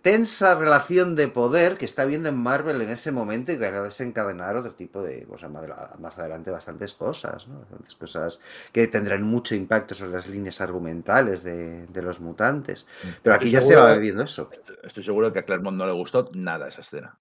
tensa 0.00 0.54
relación 0.54 1.16
de 1.16 1.28
poder 1.28 1.76
que 1.76 1.84
está 1.84 2.02
habiendo 2.02 2.28
en 2.28 2.36
Marvel 2.36 2.80
en 2.80 2.88
ese 2.88 3.12
momento 3.12 3.52
y 3.52 3.58
que 3.58 3.70
va 3.70 3.78
a 3.78 3.82
desencadenar 3.82 4.56
otro 4.56 4.72
tipo 4.72 5.02
de. 5.02 5.26
O 5.30 5.36
sea, 5.36 5.48
más 5.48 6.18
adelante 6.18 6.50
bastantes 6.50 6.94
cosas, 6.94 7.46
¿no? 7.46 7.60
Bastantes 7.60 7.94
cosas 7.94 8.40
que 8.72 8.86
tendrán 8.86 9.22
mucho 9.22 9.54
impacto 9.54 9.94
sobre 9.94 10.12
las 10.12 10.26
líneas 10.28 10.60
argumentales 10.60 11.42
de, 11.42 11.86
de 11.86 12.02
los 12.02 12.20
mutantes. 12.20 12.86
Pero 13.22 13.36
aquí 13.36 13.50
ya 13.50 13.60
se 13.60 13.76
va 13.76 13.94
viendo 13.96 14.22
eso. 14.22 14.50
Estoy 14.82 15.02
seguro 15.04 15.32
que 15.32 15.40
a 15.40 15.44
Claremont 15.44 15.76
no 15.76 15.86
le 15.86 15.92
gustó 15.92 16.30
nada 16.32 16.68
esa 16.68 16.80
escena. 16.80 17.18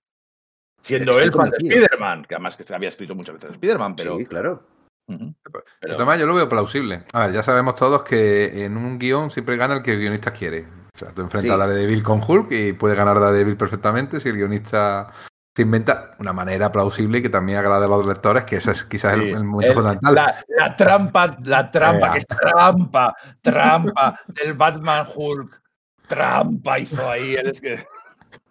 Siendo 0.81 1.11
Estoy 1.11 1.25
él 1.25 1.33
fan 1.33 1.49
de. 1.49 1.57
Spider-Man, 1.57 2.25
que 2.25 2.35
además 2.35 2.55
que 2.55 2.63
se 2.63 2.75
había 2.75 2.89
escrito 2.89 3.15
muchas 3.15 3.35
veces 3.35 3.51
Spider-Man, 3.51 3.95
pero. 3.95 4.17
Sí, 4.17 4.25
claro. 4.25 4.63
Pero- 5.81 6.15
yo 6.15 6.25
lo 6.25 6.35
veo 6.35 6.49
plausible. 6.49 7.03
A 7.13 7.25
ver, 7.25 7.35
ya 7.35 7.43
sabemos 7.43 7.75
todos 7.75 8.03
que 8.03 8.65
en 8.65 8.77
un 8.77 8.97
guion 8.97 9.29
siempre 9.29 9.57
gana 9.57 9.75
el 9.75 9.83
que 9.83 9.91
el 9.91 9.99
guionista 9.99 10.31
quiere. 10.31 10.67
O 10.95 10.97
sea, 10.97 11.09
tú 11.09 11.21
enfrentas 11.21 11.49
Sí. 11.49 11.53
a 11.53 11.57
Daredevil 11.57 12.01
con 12.03 12.21
Hulk 12.25 12.51
y 12.51 12.73
puede 12.73 12.95
ganar 12.95 13.19
Daredevil 13.19 13.57
perfectamente 13.57 14.19
si 14.19 14.29
el 14.29 14.35
guionista 14.37 15.07
se 15.55 15.61
inventa 15.61 16.11
una 16.19 16.33
manera 16.33 16.71
plausible 16.71 17.17
y 17.19 17.21
que 17.21 17.29
también 17.29 17.57
agrade 17.59 17.85
a 17.85 17.87
los 17.89 18.05
lectores, 18.05 18.43
que 18.45 18.57
ese 18.57 18.71
es 18.71 18.83
quizás 18.85 19.13
Sí. 19.13 19.19
el, 19.29 19.35
el 19.35 19.43
momento 19.43 19.71
El- 19.71 19.75
fundamental. 19.75 20.15
la, 20.15 20.35
la 20.57 20.75
trampa, 20.75 21.37
la 21.43 21.69
trampa, 21.71 22.11
que 22.13 22.17
es 22.19 22.27
trampa, 22.27 23.15
trampa 23.41 24.19
del 24.27 24.53
Batman 24.53 25.07
Hulk. 25.15 25.61
Trampa 26.07 26.79
hizo 26.79 27.09
ahí. 27.09 27.35
Él 27.35 27.47
es 27.47 27.61
que. 27.61 27.85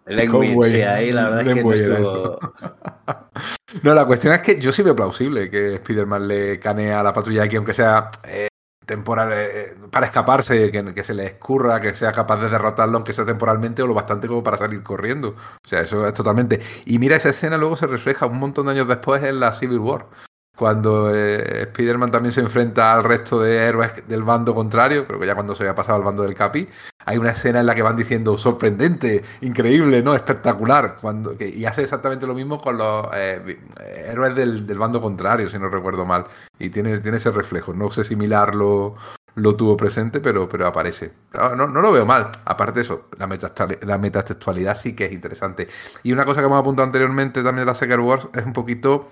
Ahí 0.07 1.11
la 1.11 1.23
verdad 1.29 1.41
es 1.41 1.47
que 1.47 1.55
no 1.55 1.61
¿Cómo 1.63 1.73
era 1.73 1.97
estuvo... 1.99 2.39
No, 3.83 3.93
la 3.95 4.05
cuestión 4.05 4.33
es 4.33 4.41
que 4.41 4.59
yo 4.59 4.71
sí 4.71 4.83
veo 4.83 4.95
plausible 4.95 5.49
que 5.49 5.75
Spider-Man 5.75 6.27
le 6.27 6.59
canea 6.59 6.99
a 6.99 7.03
la 7.03 7.11
patrulla 7.11 7.43
aquí, 7.43 7.55
aunque 7.55 7.73
sea 7.73 8.09
eh, 8.23 8.47
temporal, 8.85 9.29
eh, 9.33 9.75
para 9.91 10.05
escaparse, 10.05 10.71
que, 10.71 10.93
que 10.93 11.03
se 11.03 11.13
le 11.13 11.25
escurra, 11.25 11.81
que 11.81 11.93
sea 11.95 12.11
capaz 12.11 12.37
de 12.37 12.49
derrotarlo, 12.49 12.95
aunque 12.97 13.13
sea 13.13 13.25
temporalmente, 13.25 13.81
o 13.81 13.87
lo 13.87 13.93
bastante 13.93 14.27
como 14.27 14.43
para 14.43 14.57
salir 14.57 14.83
corriendo. 14.83 15.29
O 15.29 15.67
sea, 15.67 15.81
eso 15.81 16.07
es 16.07 16.13
totalmente. 16.13 16.61
Y 16.85 16.99
mira, 16.99 17.15
esa 17.15 17.29
escena 17.29 17.57
luego 17.57 17.77
se 17.77 17.87
refleja 17.87 18.25
un 18.25 18.39
montón 18.39 18.65
de 18.67 18.73
años 18.73 18.87
después 18.87 19.23
en 19.23 19.39
la 19.39 19.53
Civil 19.53 19.79
War. 19.79 20.07
Cuando 20.55 21.13
eh, 21.13 21.63
Spider-Man 21.63 22.11
también 22.11 22.31
se 22.31 22.41
enfrenta 22.41 22.93
al 22.93 23.03
resto 23.03 23.41
de 23.41 23.57
héroes 23.57 24.07
del 24.07 24.23
bando 24.23 24.55
contrario, 24.55 25.05
creo 25.05 25.19
que 25.19 25.27
ya 25.27 25.35
cuando 25.35 25.53
se 25.53 25.63
había 25.63 25.75
pasado 25.75 25.97
al 25.97 26.03
bando 26.03 26.23
del 26.23 26.33
Capi, 26.33 26.67
hay 27.07 27.17
una 27.17 27.31
escena 27.31 27.59
en 27.59 27.65
la 27.65 27.75
que 27.75 27.81
van 27.81 27.95
diciendo 27.97 28.37
sorprendente, 28.37 29.23
increíble, 29.41 30.01
¿no? 30.01 30.15
Espectacular. 30.15 30.97
Cuando, 30.99 31.37
que, 31.37 31.47
y 31.49 31.65
hace 31.65 31.83
exactamente 31.83 32.25
lo 32.25 32.33
mismo 32.33 32.57
con 32.57 32.77
los 32.77 33.07
eh, 33.13 33.59
eh, 33.79 34.07
héroes 34.11 34.33
del, 34.33 34.65
del 34.65 34.77
bando 34.79 35.01
contrario, 35.01 35.49
si 35.49 35.59
no 35.59 35.69
recuerdo 35.69 36.05
mal. 36.05 36.25
Y 36.57 36.69
tiene, 36.69 36.97
tiene 36.99 37.17
ese 37.17 37.31
reflejo. 37.31 37.73
No 37.73 37.91
sé 37.91 38.03
si 38.03 38.15
Milar 38.15 38.55
lo, 38.55 38.95
tuvo 39.35 39.75
presente, 39.77 40.19
pero, 40.19 40.47
pero 40.47 40.65
aparece. 40.65 41.11
No, 41.33 41.67
no, 41.67 41.81
lo 41.81 41.91
veo 41.91 42.05
mal. 42.05 42.31
Aparte 42.45 42.79
de 42.79 42.83
eso, 42.83 43.09
la, 43.19 43.27
metatextuali- 43.27 43.83
la 43.83 43.97
metatextualidad 43.97 44.75
sí 44.75 44.95
que 44.95 45.05
es 45.05 45.11
interesante. 45.11 45.67
Y 46.01 46.13
una 46.13 46.25
cosa 46.25 46.39
que 46.39 46.45
hemos 46.47 46.59
apuntado 46.59 46.85
anteriormente 46.85 47.43
también 47.43 47.65
de 47.67 47.71
la 47.71 47.75
Secret 47.75 47.99
Wars 47.99 48.27
es 48.33 48.45
un 48.45 48.53
poquito 48.53 49.09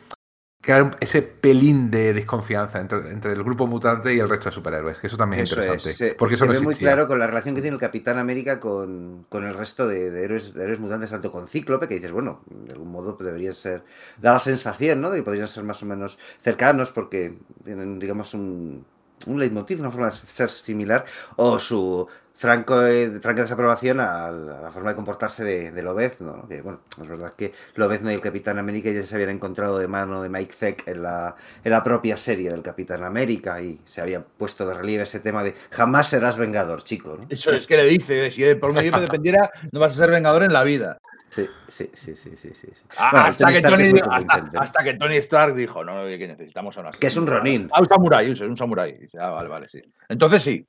crear 0.63 0.95
ese 1.01 1.21
pelín 1.21 1.91
de 1.91 2.13
desconfianza 2.13 2.79
entre, 2.79 3.11
entre 3.11 3.33
el 3.33 3.43
grupo 3.43 3.67
mutante 3.67 4.15
y 4.15 4.19
el 4.19 4.29
resto 4.29 4.47
de 4.47 4.55
superhéroes, 4.55 4.97
que 4.97 5.07
eso 5.07 5.17
también 5.17 5.43
es 5.43 5.51
Eso 5.51 5.59
es, 5.59 5.67
interesante. 5.67 5.93
se, 5.93 6.15
porque 6.15 6.35
eso 6.35 6.45
se 6.45 6.53
no 6.53 6.57
ve 6.57 6.63
muy 6.63 6.75
claro 6.75 7.05
con 7.05 7.19
la 7.19 7.27
relación 7.27 7.53
que 7.53 7.61
tiene 7.61 7.75
el 7.75 7.81
Capitán 7.81 8.17
América 8.17 8.61
con, 8.61 9.25
con 9.27 9.43
el 9.43 9.53
resto 9.55 9.85
de, 9.89 10.09
de 10.09 10.23
héroes, 10.23 10.53
de 10.53 10.63
héroes 10.63 10.79
mutantes, 10.79 11.09
tanto 11.09 11.33
con 11.33 11.49
Cíclope, 11.49 11.89
que 11.89 11.95
dices, 11.95 12.13
bueno, 12.13 12.43
de 12.49 12.71
algún 12.71 12.93
modo 12.93 13.17
pues, 13.17 13.25
deberían 13.25 13.53
ser, 13.53 13.83
da 14.21 14.31
la 14.31 14.39
sensación, 14.39 15.01
¿no? 15.01 15.09
De 15.09 15.17
que 15.17 15.23
podrían 15.23 15.49
ser 15.49 15.65
más 15.65 15.83
o 15.83 15.85
menos 15.85 16.17
cercanos 16.39 16.93
porque 16.93 17.37
tienen, 17.65 17.99
digamos, 17.99 18.33
un, 18.33 18.85
un 19.25 19.39
leitmotiv, 19.39 19.81
una 19.81 19.91
forma 19.91 20.09
de 20.09 20.17
ser 20.27 20.49
similar, 20.49 21.03
o 21.35 21.59
su 21.59 22.07
franco, 22.43 22.85
eh, 22.85 23.09
franca 23.21 23.43
desaprobación 23.43 24.01
a 24.01 24.29
la, 24.29 24.69
forma 24.69 24.89
de 24.89 24.95
comportarse 24.97 25.45
de, 25.45 25.71
de 25.71 25.81
Lobezno. 25.81 26.35
¿no? 26.35 26.47
Que, 26.49 26.61
bueno, 26.61 26.81
es 27.01 27.07
verdad 27.07 27.31
que 27.35 27.53
Lobezno 27.75 28.11
y 28.11 28.15
el 28.15 28.19
Capitán 28.19 28.59
América 28.59 28.91
ya 28.91 29.01
se 29.03 29.15
habían 29.15 29.29
encontrado 29.29 29.79
de 29.79 29.87
mano 29.87 30.21
de 30.21 30.27
Mike 30.27 30.53
Zeck 30.53 30.87
en 30.89 31.03
la, 31.03 31.37
en 31.63 31.71
la 31.71 31.81
propia 31.81 32.17
serie 32.17 32.51
del 32.51 32.61
Capitán 32.61 33.05
América 33.05 33.61
y 33.61 33.79
se 33.85 34.01
había 34.01 34.21
puesto 34.21 34.67
de 34.67 34.73
relieve 34.73 35.03
ese 35.03 35.21
tema 35.21 35.41
de 35.41 35.55
jamás 35.71 36.09
serás 36.09 36.37
vengador, 36.37 36.83
chico. 36.83 37.15
¿no? 37.17 37.27
Eso 37.29 37.53
es 37.53 37.65
que 37.65 37.77
le 37.77 37.85
dice, 37.85 38.29
si 38.29 38.55
por 38.55 38.73
medio 38.73 38.91
dependiera, 38.99 39.49
no 39.71 39.79
vas 39.79 39.93
a 39.93 39.99
ser 39.99 40.09
vengador 40.09 40.43
en 40.43 40.51
la 40.51 40.65
vida. 40.65 40.97
Sí, 41.29 41.47
sí, 41.69 41.89
sí, 41.93 42.13
sí, 42.17 42.31
sí. 42.35 42.51
sí. 42.53 42.67
Ah, 42.97 43.09
bueno, 43.11 43.27
hasta, 43.27 43.53
que 43.53 43.61
Tony, 43.61 43.93
hasta, 44.05 44.59
hasta, 44.59 44.83
que 44.83 44.93
Tony, 44.95 45.15
Stark 45.15 45.55
dijo, 45.55 45.83
no, 45.85 46.03
que 46.05 46.27
necesitamos 46.27 46.77
a 46.77 46.81
una 46.81 46.91
Que 46.91 47.07
es 47.07 47.15
un 47.15 47.25
Ronin. 47.25 47.69
Ah, 47.71 47.79
un 47.79 47.87
samurái, 47.87 48.31
es 48.31 48.41
un 48.41 48.57
samurái. 48.57 48.99
Ah, 49.17 49.29
vale, 49.29 49.47
vale, 49.47 49.69
sí. 49.69 49.81
Entonces 50.09 50.43
sí. 50.43 50.67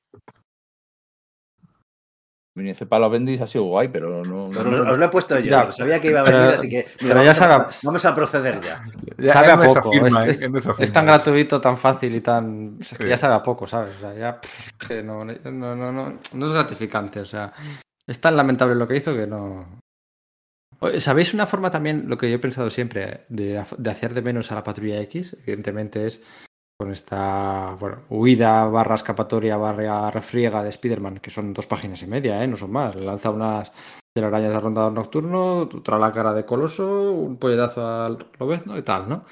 Los 2.55 3.11
Bendis 3.11 3.41
ha 3.41 3.47
sido 3.47 3.65
guay, 3.65 3.89
pero 3.89 4.23
no. 4.23 4.47
no, 4.47 4.63
no 4.63 4.91
os 4.91 4.97
lo 4.97 5.05
he 5.05 5.09
puesto 5.09 5.37
yo. 5.39 5.45
Ya, 5.45 5.71
sabía 5.73 5.99
que 5.99 6.07
iba 6.07 6.21
a 6.21 6.23
venir, 6.23 6.39
pero, 6.39 6.53
así 6.53 6.69
que. 6.69 6.85
Mira, 7.01 7.15
vamos, 7.15 7.27
ya 7.27 7.33
sabe, 7.35 7.53
a, 7.53 7.69
vamos, 7.83 8.05
a, 8.05 8.15
proceder 8.15 8.61
ya. 8.61 8.81
ya 9.17 9.33
sabe 9.33 9.51
a 9.51 9.57
poco. 9.57 9.91
Firma, 9.91 10.25
es, 10.25 10.39
es, 10.39 10.55
es, 10.55 10.67
es, 10.79 10.93
tan 10.93 11.05
gratuito, 11.05 11.59
tan 11.59 11.77
fácil 11.77 12.15
y 12.15 12.21
tan. 12.21 12.77
Es 12.79 12.97
que 12.97 13.03
sí. 13.03 13.09
ya 13.09 13.17
sabe 13.17 13.35
a 13.35 13.43
poco, 13.43 13.67
¿sabes? 13.67 13.91
O 13.97 13.99
sea, 13.99 14.13
ya. 14.13 14.39
Pff, 14.39 15.03
no, 15.03 15.25
no, 15.25 15.35
no, 15.51 15.91
no, 15.91 16.19
no 16.33 16.45
es 16.45 16.51
gratificante. 16.53 17.19
O 17.19 17.25
sea, 17.25 17.51
es 18.07 18.21
tan 18.21 18.37
lamentable 18.37 18.75
lo 18.75 18.87
que 18.87 18.95
hizo 18.95 19.13
que 19.13 19.27
no. 19.27 19.81
¿Sabéis 20.99 21.33
una 21.33 21.47
forma 21.47 21.71
también, 21.71 22.05
lo 22.07 22.17
que 22.17 22.29
yo 22.29 22.35
he 22.35 22.39
pensado 22.39 22.69
siempre, 22.69 23.25
de, 23.29 23.63
de, 23.77 23.89
hacer 23.89 24.13
de 24.13 24.21
menos 24.21 24.51
a 24.51 24.55
la 24.55 24.63
patrulla 24.63 25.01
X? 25.01 25.35
Evidentemente 25.41 26.07
es 26.07 26.21
con 26.77 26.91
esta 26.91 27.77
bueno, 27.79 28.03
huida 28.09 28.65
barra 28.65 28.95
escapatoria 28.95 29.57
barra 29.57 30.11
refriega 30.11 30.63
de 30.63 30.69
Spider-Man, 30.69 31.19
que 31.19 31.31
son 31.31 31.53
dos 31.53 31.67
páginas 31.67 32.01
y 32.01 32.07
media, 32.07 32.43
¿eh? 32.43 32.47
no 32.47 32.57
son 32.57 32.71
más. 32.71 32.95
Lanza 32.95 33.29
unas 33.29 33.71
telarañas 34.13 34.51
de 34.51 34.59
rondador 34.59 34.93
nocturno, 34.93 35.59
otra 35.59 35.99
la 35.99 36.11
cara 36.11 36.33
de 36.33 36.45
Coloso, 36.45 37.11
un 37.13 37.37
pollazo 37.37 37.85
al 37.85 38.29
Lobezno 38.39 38.77
y 38.77 38.81
tal, 38.81 39.07
¿no? 39.07 39.25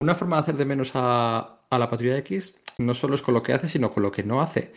Una 0.00 0.14
forma 0.14 0.36
de 0.36 0.42
hacer 0.42 0.56
de 0.56 0.64
menos 0.64 0.92
a, 0.94 1.64
a 1.68 1.78
la 1.78 1.90
patrulla 1.90 2.18
X 2.18 2.54
no 2.78 2.94
solo 2.94 3.16
es 3.16 3.22
con 3.22 3.34
lo 3.34 3.42
que 3.42 3.52
hace, 3.52 3.68
sino 3.68 3.90
con 3.90 4.04
lo 4.04 4.12
que 4.12 4.22
no 4.22 4.40
hace. 4.40 4.72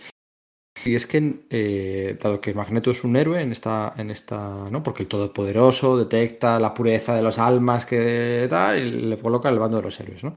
Y 0.84 0.96
es 0.96 1.06
que, 1.06 1.46
eh, 1.52 2.18
dado 2.20 2.42
que 2.42 2.56
Magneto 2.56 2.90
es 2.90 3.04
un 3.04 3.16
héroe 3.16 3.40
en 3.42 3.52
esta, 3.52 3.94
en 3.98 4.10
esta, 4.10 4.66
¿no? 4.72 4.82
Porque 4.82 5.04
el 5.04 5.10
Todopoderoso 5.10 5.98
detecta 5.98 6.60
la 6.60 6.74
pureza 6.74 7.16
de 7.16 7.22
las 7.22 7.38
almas 7.38 7.86
que 7.86 8.48
tal 8.50 8.80
y 8.80 8.92
le 8.92 9.20
coloca 9.20 9.50
el 9.50 9.60
bando 9.60 9.78
de 9.78 9.84
los 9.84 10.00
héroes, 10.00 10.24
¿no? 10.24 10.36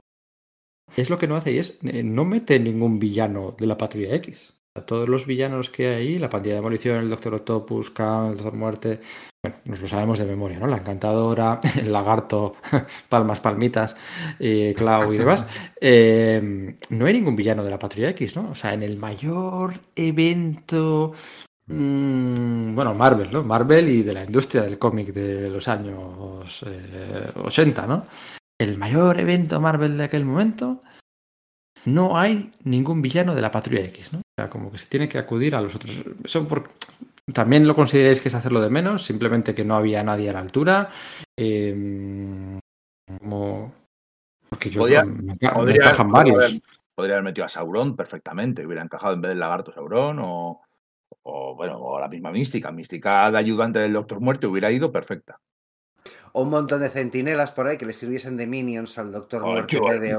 Es 0.95 1.09
lo 1.09 1.17
que 1.17 1.27
no 1.27 1.35
hace 1.35 1.51
y 1.51 1.59
es, 1.59 1.79
eh, 1.83 2.03
no 2.03 2.25
mete 2.25 2.59
ningún 2.59 2.99
villano 2.99 3.55
de 3.57 3.67
la 3.67 3.77
Patrulla 3.77 4.15
X. 4.15 4.53
A 4.77 4.85
todos 4.85 5.07
los 5.07 5.25
villanos 5.25 5.69
que 5.69 5.87
hay 5.87 6.19
la 6.19 6.29
pandilla 6.29 6.55
de 6.55 6.59
demolición, 6.59 6.97
el 6.97 7.09
Doctor 7.09 7.35
Octopus, 7.35 7.91
Khan, 7.91 8.31
el 8.31 8.37
Doctor 8.37 8.55
Muerte, 8.55 8.99
bueno, 9.45 9.57
nos 9.65 9.79
lo 9.79 9.87
sabemos 9.87 10.17
de 10.17 10.25
memoria, 10.25 10.57
¿no? 10.57 10.65
La 10.65 10.77
encantadora, 10.77 11.59
el 11.79 11.91
lagarto, 11.91 12.55
palmas, 13.09 13.39
palmitas, 13.39 13.95
eh, 14.39 14.73
Clau 14.75 15.13
y 15.13 15.17
demás. 15.17 15.45
Eh, 15.87 16.77
no 16.89 17.05
hay 17.05 17.13
ningún 17.13 17.35
villano 17.35 17.63
de 17.63 17.69
la 17.69 17.77
Patrulla 17.77 18.09
X, 18.09 18.35
¿no? 18.35 18.49
O 18.49 18.55
sea, 18.55 18.73
en 18.73 18.81
el 18.81 18.97
mayor 18.97 19.75
evento. 19.95 21.13
Mmm, 21.67 22.73
bueno, 22.73 22.95
Marvel, 22.95 23.31
¿no? 23.31 23.43
Marvel 23.43 23.87
y 23.89 24.01
de 24.01 24.13
la 24.13 24.23
industria 24.23 24.63
del 24.63 24.79
cómic 24.79 25.13
de 25.13 25.49
los 25.49 25.67
años 25.67 26.65
eh, 26.65 27.29
80, 27.35 27.85
¿no? 27.85 28.05
El 28.59 28.77
mayor 28.77 29.19
evento 29.19 29.59
Marvel 29.59 29.97
de 29.97 30.03
aquel 30.05 30.25
momento. 30.25 30.81
No 31.85 32.17
hay 32.17 32.51
ningún 32.63 33.01
villano 33.01 33.35
de 33.35 33.41
la 33.41 33.51
Patrulla 33.51 33.83
X, 33.85 34.11
¿no? 34.11 34.19
O 34.19 34.41
sea, 34.41 34.49
como 34.49 34.71
que 34.71 34.77
se 34.77 34.87
tiene 34.87 35.07
que 35.07 35.19
acudir 35.19 35.55
a 35.55 35.61
los 35.61 35.75
otros. 35.75 35.93
Eso 36.23 36.47
por, 36.47 36.69
también 37.31 37.67
lo 37.67 37.75
consideráis 37.75 38.21
que 38.21 38.29
es 38.29 38.35
hacerlo 38.35 38.61
de 38.61 38.69
menos, 38.69 39.03
simplemente 39.03 39.53
que 39.53 39.65
no 39.65 39.75
había 39.75 40.03
nadie 40.03 40.29
a 40.29 40.33
la 40.33 40.39
altura. 40.39 40.89
Eh, 41.37 42.59
como... 43.19 43.73
Porque 44.49 44.69
yo 44.69 44.81
podría, 44.81 45.03
me, 45.03 45.35
me 45.39 45.49
podría, 45.51 45.75
encajan 45.75 46.11
varios. 46.11 46.43
Haber, 46.43 46.61
podría 46.95 47.15
haber 47.15 47.25
metido 47.25 47.45
a 47.45 47.49
Sauron 47.49 47.95
perfectamente, 47.95 48.65
hubiera 48.65 48.83
encajado 48.83 49.13
en 49.13 49.21
vez 49.21 49.29
del 49.29 49.39
lagarto 49.39 49.73
Sauron 49.73 50.19
o, 50.19 50.61
o 51.23 51.55
bueno, 51.55 51.77
o 51.79 51.99
la 51.99 52.07
misma 52.07 52.31
mística. 52.31 52.71
Mística 52.71 53.29
de 53.31 53.37
ayudante 53.37 53.79
del 53.79 53.93
Doctor 53.93 54.21
Muerte 54.21 54.47
hubiera 54.47 54.71
ido 54.71 54.91
perfecta. 54.91 55.39
O 56.37 56.41
un 56.41 56.49
montón 56.49 56.81
de 56.81 56.89
centinelas 56.89 57.53
por 57.53 57.65
ahí 57.65 57.77
que 57.77 57.85
le 57.85 57.93
sirviesen 57.93 58.35
de 58.35 58.45
minions 58.45 58.97
al 58.97 59.09
Doctor 59.13 59.41
oh, 59.41 59.51
Muerte 59.53 59.79
de 59.99 60.17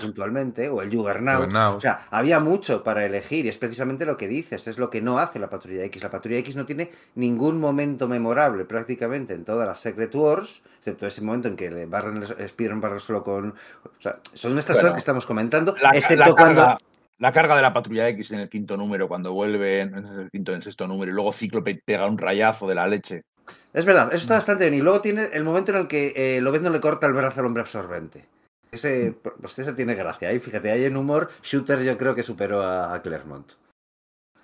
puntualmente, 0.00 0.70
o 0.70 0.80
el 0.80 0.90
Juggernaut. 0.90 1.54
O 1.76 1.78
sea, 1.78 2.06
había 2.10 2.40
mucho 2.40 2.82
para 2.82 3.04
elegir 3.04 3.44
y 3.44 3.50
es 3.50 3.58
precisamente 3.58 4.06
lo 4.06 4.16
que 4.16 4.28
dices, 4.28 4.66
es 4.66 4.78
lo 4.78 4.88
que 4.88 5.02
no 5.02 5.18
hace 5.18 5.38
la 5.38 5.50
Patrulla 5.50 5.84
X. 5.84 6.02
La 6.02 6.10
Patrulla 6.10 6.38
X 6.38 6.56
no 6.56 6.64
tiene 6.64 6.90
ningún 7.16 7.60
momento 7.60 8.08
memorable 8.08 8.64
prácticamente 8.64 9.34
en 9.34 9.44
todas 9.44 9.68
las 9.68 9.78
Secret 9.78 10.14
Wars, 10.14 10.62
excepto 10.78 11.06
ese 11.06 11.20
momento 11.20 11.48
en 11.48 11.56
que 11.56 11.70
le 11.70 11.84
barren 11.84 12.16
el 12.16 12.22
Spider-Man 12.22 12.80
barra 12.80 12.98
solo 12.98 13.22
con... 13.22 13.50
O 13.50 14.00
sea, 14.00 14.16
son 14.32 14.56
estas 14.58 14.76
bueno, 14.76 14.86
cosas 14.86 14.92
que 14.94 15.00
estamos 15.00 15.26
comentando, 15.26 15.76
la, 15.82 15.90
excepto 15.90 16.16
la 16.16 16.32
cuando... 16.32 16.62
Carga, 16.62 16.78
la 17.18 17.30
carga 17.30 17.56
de 17.56 17.62
la 17.62 17.74
patrulla 17.74 18.08
X 18.08 18.32
en 18.32 18.40
el 18.40 18.48
quinto 18.48 18.78
número, 18.78 19.06
cuando 19.06 19.34
vuelve 19.34 19.82
en 19.82 19.94
el 19.94 20.30
quinto, 20.30 20.52
en 20.52 20.56
el 20.56 20.62
sexto 20.62 20.88
número, 20.88 21.12
y 21.12 21.14
luego 21.14 21.30
Cíclope 21.30 21.82
pega 21.84 22.06
un 22.06 22.16
rayazo 22.16 22.66
de 22.66 22.74
la 22.74 22.88
leche. 22.88 23.24
Es 23.72 23.84
verdad, 23.84 24.08
eso 24.08 24.22
está 24.22 24.34
bastante 24.34 24.68
bien. 24.68 24.80
Y 24.80 24.82
luego 24.82 25.00
tiene 25.00 25.28
el 25.32 25.44
momento 25.44 25.72
en 25.72 25.78
el 25.78 25.88
que 25.88 26.12
eh, 26.14 26.40
Lobezno 26.40 26.70
le 26.70 26.80
corta 26.80 27.06
el 27.06 27.12
brazo 27.12 27.40
al 27.40 27.46
hombre 27.46 27.62
absorbente. 27.62 28.26
Ese, 28.70 29.14
pues 29.40 29.58
ese 29.58 29.72
tiene 29.72 29.94
gracia. 29.94 30.28
Ahí, 30.28 30.38
fíjate, 30.38 30.70
hay 30.70 30.84
en 30.84 30.96
humor, 30.96 31.30
Shooter 31.42 31.82
yo 31.82 31.96
creo 31.98 32.14
que 32.14 32.22
superó 32.22 32.62
a, 32.62 32.94
a 32.94 33.02
Claremont. 33.02 33.52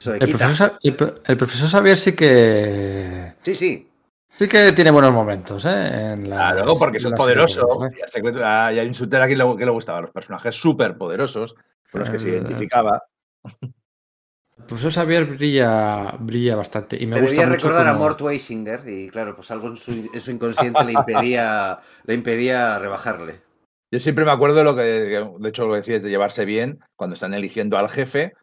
El 0.07 0.31
profesor, 0.31 0.79
el, 0.83 1.21
el 1.25 1.37
profesor, 1.37 1.69
Xavier 1.69 1.97
sí 1.97 2.15
que. 2.15 3.35
Sí, 3.43 3.55
sí. 3.57 3.91
Sí 4.39 4.47
que 4.47 4.71
tiene 4.73 4.93
buenos 4.93 5.13
momentos, 5.13 5.65
¿eh? 5.65 6.13
En 6.13 6.31
las, 6.31 6.55
claro, 6.55 6.79
porque 6.79 6.99
es 6.99 7.07
poderoso. 7.07 7.87
¿eh? 7.87 7.91
Y 8.73 8.79
hay 8.79 8.87
un 8.87 8.93
shooter 8.93 9.23
aquí 9.23 9.35
que 9.35 9.65
le 9.65 9.71
gustaba, 9.71 10.03
los 10.03 10.13
personajes 10.13 10.55
súper 10.55 10.97
poderosos, 10.97 11.57
con 11.91 12.03
los 12.03 12.11
que 12.11 12.19
se 12.21 12.29
identificaba. 12.29 13.03
El 14.59 14.65
profesor 14.65 14.93
Xavier 14.93 15.25
brilla, 15.25 16.15
brilla 16.19 16.57
bastante. 16.57 16.97
Y 17.01 17.07
me, 17.07 17.21
gusta 17.21 17.31
debía 17.31 17.47
mucho 17.47 17.69
recordar 17.69 17.87
como... 17.87 17.97
a 17.97 17.99
Mort 17.99 18.21
Weisinger 18.21 18.89
y 18.89 19.09
claro, 19.09 19.35
pues 19.35 19.51
algo 19.51 19.69
en 19.69 19.77
su, 19.77 20.11
en 20.13 20.21
su 20.21 20.31
inconsciente 20.31 20.85
le 20.85 20.93
impedía, 20.93 21.81
le 22.05 22.15
impedía 22.15 22.79
rebajarle. 22.79 23.41
Yo 23.91 24.01
siempre 24.01 24.25
me 24.25 24.33
acuerdo 24.33 24.57
de 24.57 24.65
lo 24.65 24.77
que, 24.77 24.83
de 24.83 25.49
hecho, 25.49 25.67
lo 25.67 25.73
que 25.73 25.79
decías 25.79 26.03
de 26.03 26.11
llevarse 26.11 26.45
bien 26.45 26.81
cuando 26.97 27.15
están 27.15 27.33
eligiendo 27.33 27.79
al 27.79 27.89
jefe. 27.89 28.35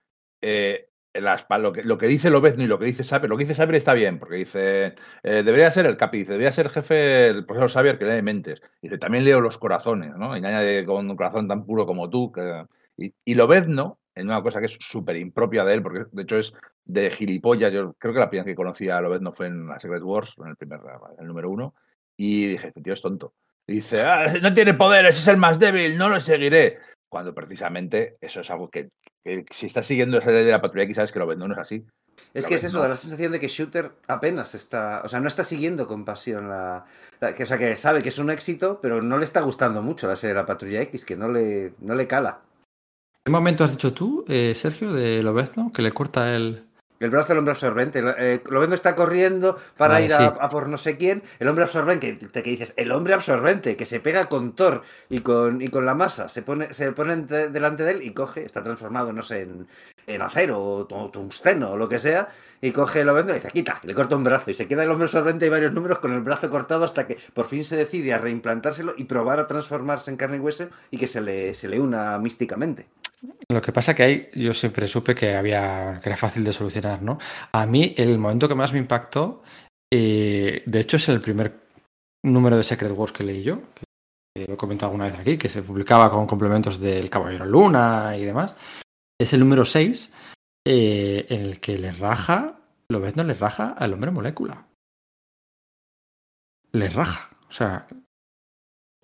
Eh, 0.42 0.90
las, 1.14 1.46
lo, 1.60 1.72
que, 1.72 1.84
lo 1.84 1.98
que 1.98 2.08
dice 2.08 2.30
Lobezno 2.30 2.64
y 2.64 2.68
lo 2.68 2.80
que 2.80 2.86
dice 2.86 3.04
Saber, 3.04 3.30
lo 3.30 3.38
que 3.38 3.44
dice 3.44 3.56
Saber 3.56 3.76
está 3.76 3.94
bien, 3.94 4.20
porque 4.20 4.36
dice, 4.36 4.96
eh, 5.24 5.44
debería 5.44 5.72
ser 5.72 5.86
el 5.86 5.98
capi, 5.98 6.20
dice, 6.20 6.32
debería 6.34 6.52
ser 6.52 6.66
el 6.66 6.72
jefe, 6.72 7.28
el 7.28 7.46
profesor 7.46 7.72
Saber 7.72 7.98
que 7.98 8.06
lee 8.06 8.22
mentes. 8.22 8.62
Dice, 8.82 8.98
también 8.98 9.24
leo 9.24 9.40
los 9.40 9.58
corazones, 9.58 10.16
¿no? 10.18 10.36
Y 10.36 10.40
añade 10.40 10.86
con 10.86 11.10
un 11.10 11.16
corazón 11.16 11.48
tan 11.48 11.66
puro 11.66 11.86
como 11.86 12.10
tú. 12.10 12.32
Que... 12.32 12.66
Y, 12.98 13.14
y 13.24 13.36
Lobezno, 13.36 14.00
en 14.16 14.28
una 14.28 14.42
cosa 14.42 14.60
que 14.60 14.68
es 14.68 14.78
súper 14.80 15.18
impropia 15.18 15.64
de 15.64 15.74
él, 15.74 15.84
porque 15.84 16.06
de 16.12 16.22
hecho 16.24 16.38
es 16.38 16.54
de 16.86 17.12
gilipollas. 17.12 17.72
Yo 17.72 17.94
creo 17.94 18.14
que 18.14 18.20
la 18.20 18.30
primera 18.30 18.46
que 18.46 18.56
conocí 18.56 18.90
a 18.90 19.02
Lobezno 19.02 19.34
fue 19.34 19.48
en 19.48 19.68
la 19.68 19.80
Secret 19.80 20.02
Wars, 20.02 20.34
en 20.38 20.48
el 20.48 20.56
primer, 20.56 20.80
en 20.80 21.22
el 21.22 21.28
número 21.28 21.50
uno, 21.50 21.76
y 22.18 22.48
dije, 22.48 22.68
este 22.68 22.82
tío 22.82 22.94
es 22.94 23.02
tonto. 23.02 23.34
Y 23.68 23.74
dice, 23.74 24.02
ah, 24.04 24.34
no 24.42 24.54
tiene 24.54 24.74
poderes, 24.74 25.18
es 25.18 25.28
el 25.28 25.38
más 25.38 25.60
débil, 25.60 25.98
no 25.98 26.10
lo 26.10 26.20
seguiré. 26.20 26.80
Cuando 27.10 27.34
precisamente 27.34 28.16
eso 28.22 28.42
es 28.42 28.50
algo 28.50 28.70
que, 28.70 28.90
que 29.24 29.46
si 29.52 29.68
estás 29.68 29.86
siguiendo 29.86 30.18
esa 30.18 30.32
ley 30.32 30.46
de 30.46 30.52
la 30.52 30.62
patrulla 30.62 30.86
X, 30.86 30.96
sabes 30.96 31.12
que 31.12 31.20
Lobezno 31.20 31.48
no 31.48 31.54
es 31.54 31.60
así. 31.60 31.86
Es 32.34 32.46
que 32.48 32.56
es 32.56 32.64
eso, 32.64 32.82
da 32.82 32.88
la 32.88 32.96
sensación 32.96 33.32
de 33.32 33.40
que 33.40 33.48
Shooter 33.48 33.92
apenas 34.08 34.56
está, 34.56 35.02
o 35.04 35.08
sea, 35.08 35.20
no 35.20 35.28
está 35.28 35.44
siguiendo 35.44 35.88
con 35.88 36.06
pasión 36.06 36.50
la, 36.50 36.86
la 37.20 37.34
que, 37.34 37.44
o 37.44 37.46
sea, 37.46 37.58
que 37.58 37.76
sabe 37.76 38.02
que 38.04 38.10
es 38.10 38.20
un 38.20 38.30
éxito, 38.30 38.80
pero 38.82 39.02
no 39.02 39.18
le 39.18 39.24
está 39.24 39.42
gustando 39.42 39.82
mucho 39.82 40.08
la 40.08 40.16
serie 40.16 40.34
de 40.34 40.42
la 40.42 40.46
Patrulla 40.46 40.82
X, 40.82 41.06
que 41.06 41.16
no 41.16 41.30
le, 41.30 41.74
no 41.80 41.96
le 41.96 42.08
cala. 42.08 42.42
¿Qué 43.26 43.32
momento 43.32 43.64
has 43.64 43.72
dicho 43.72 43.92
tú, 43.92 44.24
eh, 44.28 44.54
Sergio, 44.56 44.94
de 44.94 45.24
Lobezno, 45.24 45.72
que 45.74 45.82
le 45.82 45.92
corta 45.92 46.36
el... 46.36 46.64
El 47.00 47.10
brazo 47.10 47.30
del 47.30 47.40
hombre 47.40 47.54
absorbente. 47.54 48.04
Eh, 48.20 48.44
Lobezno 48.52 48.76
está 48.76 48.94
corriendo 48.94 49.58
para 49.78 49.96
Vale, 49.96 50.06
ir 50.06 50.14
a, 50.14 50.18
sí. 50.20 50.24
a 50.40 50.48
por 50.50 50.70
no 50.70 50.78
sé 50.78 50.96
quién. 50.96 51.24
El 51.40 51.48
hombre 51.48 51.64
absorbente, 51.64 52.20
que, 52.20 52.44
que 52.44 52.50
dices, 52.52 52.76
el 52.78 52.92
hombre 52.92 53.16
absorbente, 53.16 53.76
que 53.76 53.88
se 53.88 54.00
pega 54.00 54.30
con 54.30 54.54
Thor 54.54 54.84
y 55.10 55.22
con, 55.22 55.60
y 55.64 55.70
con 55.70 55.88
la 55.88 55.96
masa, 55.96 56.30
se 56.30 56.44
pone, 56.44 56.72
se 56.72 56.92
pone 56.92 57.16
delante 57.24 57.84
de 57.84 57.94
él 57.94 58.04
y 58.04 58.14
coge, 58.14 58.46
está 58.46 58.62
transformado, 58.62 59.12
no 59.12 59.24
sé, 59.24 59.42
en, 59.42 59.68
en 60.08 60.22
acero 60.22 60.64
o 60.64 60.86
tu- 60.86 61.10
tungsteno 61.10 61.72
o 61.72 61.78
lo 61.78 61.90
que 61.90 62.00
sea, 62.00 62.30
y 62.62 62.72
coge 62.72 63.02
el 63.02 63.08
Lobezno 63.08 63.32
y 63.32 63.36
dice, 63.36 63.52
quita, 63.52 63.80
le 63.84 63.94
corta 63.94 64.16
un 64.16 64.24
brazo. 64.24 64.50
Y 64.50 64.54
se 64.54 64.68
queda 64.68 64.84
el 64.84 64.90
hombre 64.92 65.06
absorbente 65.06 65.46
y 65.46 65.50
varios 65.50 65.74
números 65.74 66.00
con 66.00 66.14
el 66.14 66.22
brazo 66.22 66.50
cortado 66.50 66.84
hasta 66.84 67.06
que 67.06 67.18
por 67.34 67.46
fin 67.46 67.64
se 67.64 67.76
decide 67.76 68.14
a 68.14 68.18
reimplantárselo 68.18 68.94
y 68.98 69.04
probar 69.04 69.40
a 69.40 69.48
transformarse 69.48 70.10
en 70.10 70.18
carne 70.18 70.38
y 70.38 70.40
hueso 70.40 70.68
y 70.90 70.98
que 70.98 71.08
se 71.08 71.22
le, 71.22 71.54
se 71.54 71.68
le 71.68 71.80
una 71.80 72.18
místicamente. 72.18 72.88
Lo 73.50 73.62
que 73.62 73.72
pasa 73.72 73.94
que 73.96 74.04
hay, 74.04 74.30
yo 74.34 74.54
siempre 74.54 74.88
supe 74.88 75.16
que 75.16 75.36
había, 75.36 76.00
que 76.02 76.10
era 76.10 76.18
fácil 76.18 76.44
de 76.44 76.54
solucionar, 76.54 77.02
¿no? 77.02 77.18
A 77.52 77.66
mí 77.66 77.94
el 77.98 78.18
momento 78.18 78.48
que 78.48 78.56
más 78.56 78.72
me 78.74 78.80
impactó, 78.80 79.42
eh, 79.92 80.62
de 80.66 80.80
hecho 80.80 80.98
es 80.98 81.10
el 81.10 81.22
primer 81.22 81.54
número 82.24 82.58
de 82.58 82.64
Secret 82.64 82.92
Wars 82.92 83.12
que 83.12 83.24
leí 83.24 83.44
yo, 83.44 83.60
que 84.36 84.46
lo 84.48 84.56
he 84.56 84.58
comentado 84.58 84.92
alguna 84.92 85.06
vez 85.06 85.20
aquí, 85.20 85.38
que 85.38 85.50
se 85.50 85.62
publicaba 85.62 86.10
con 86.12 86.28
complementos 86.28 86.80
del 86.80 87.10
Caballero 87.10 87.46
Luna 87.46 88.16
y 88.18 88.26
demás. 88.26 88.56
Es 89.20 89.34
el 89.34 89.40
número 89.40 89.66
6, 89.66 90.12
eh, 90.68 91.26
en 91.30 91.42
el 91.42 91.60
que 91.60 91.78
le 91.78 91.92
raja 91.92 92.60
lo 92.90 93.00
ves 93.00 93.16
no 93.16 93.24
le 93.24 93.34
raja 93.34 93.70
al 93.70 93.94
hombre 93.94 94.12
molécula. 94.12 94.68
Le 96.72 96.90
raja. 96.90 97.36
O 97.48 97.52
sea, 97.52 97.88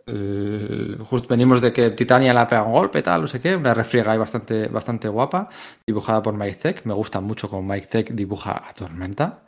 justo 0.06 1.28
venimos 1.30 1.62
de 1.62 1.72
que 1.72 1.92
Titania 1.92 2.34
la 2.34 2.48
pega 2.48 2.64
un 2.64 2.74
golpe, 2.74 3.02
tal, 3.02 3.22
no 3.22 3.28
sé 3.28 3.40
qué, 3.40 3.56
una 3.56 3.74
refriega 3.74 4.12
ahí 4.12 4.18
bastante, 4.18 4.68
bastante 4.68 5.08
guapa, 5.08 5.50
dibujada 5.88 6.22
por 6.22 6.36
Mike 6.36 6.56
Zeck. 6.56 6.86
Me 6.86 6.94
gusta 6.94 7.22
mucho 7.22 7.50
como 7.50 7.64
Mike 7.74 7.88
Zeck 7.88 8.12
dibuja 8.12 8.68
a 8.68 8.74
Tormenta. 8.74 9.44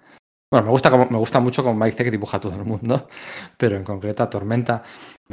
Bueno, 0.52 0.66
me 0.66 0.72
gusta, 0.72 0.90
me 0.96 1.18
gusta 1.18 1.40
mucho 1.40 1.64
como 1.64 1.84
Mike 1.84 1.98
Zeck 1.98 2.12
dibuja 2.12 2.38
a 2.38 2.42
todo 2.42 2.56
el 2.56 2.66
mundo, 2.66 3.08
pero 3.58 3.76
en 3.78 3.84
concreto 3.84 4.24
a 4.24 4.30
Tormenta 4.30 4.84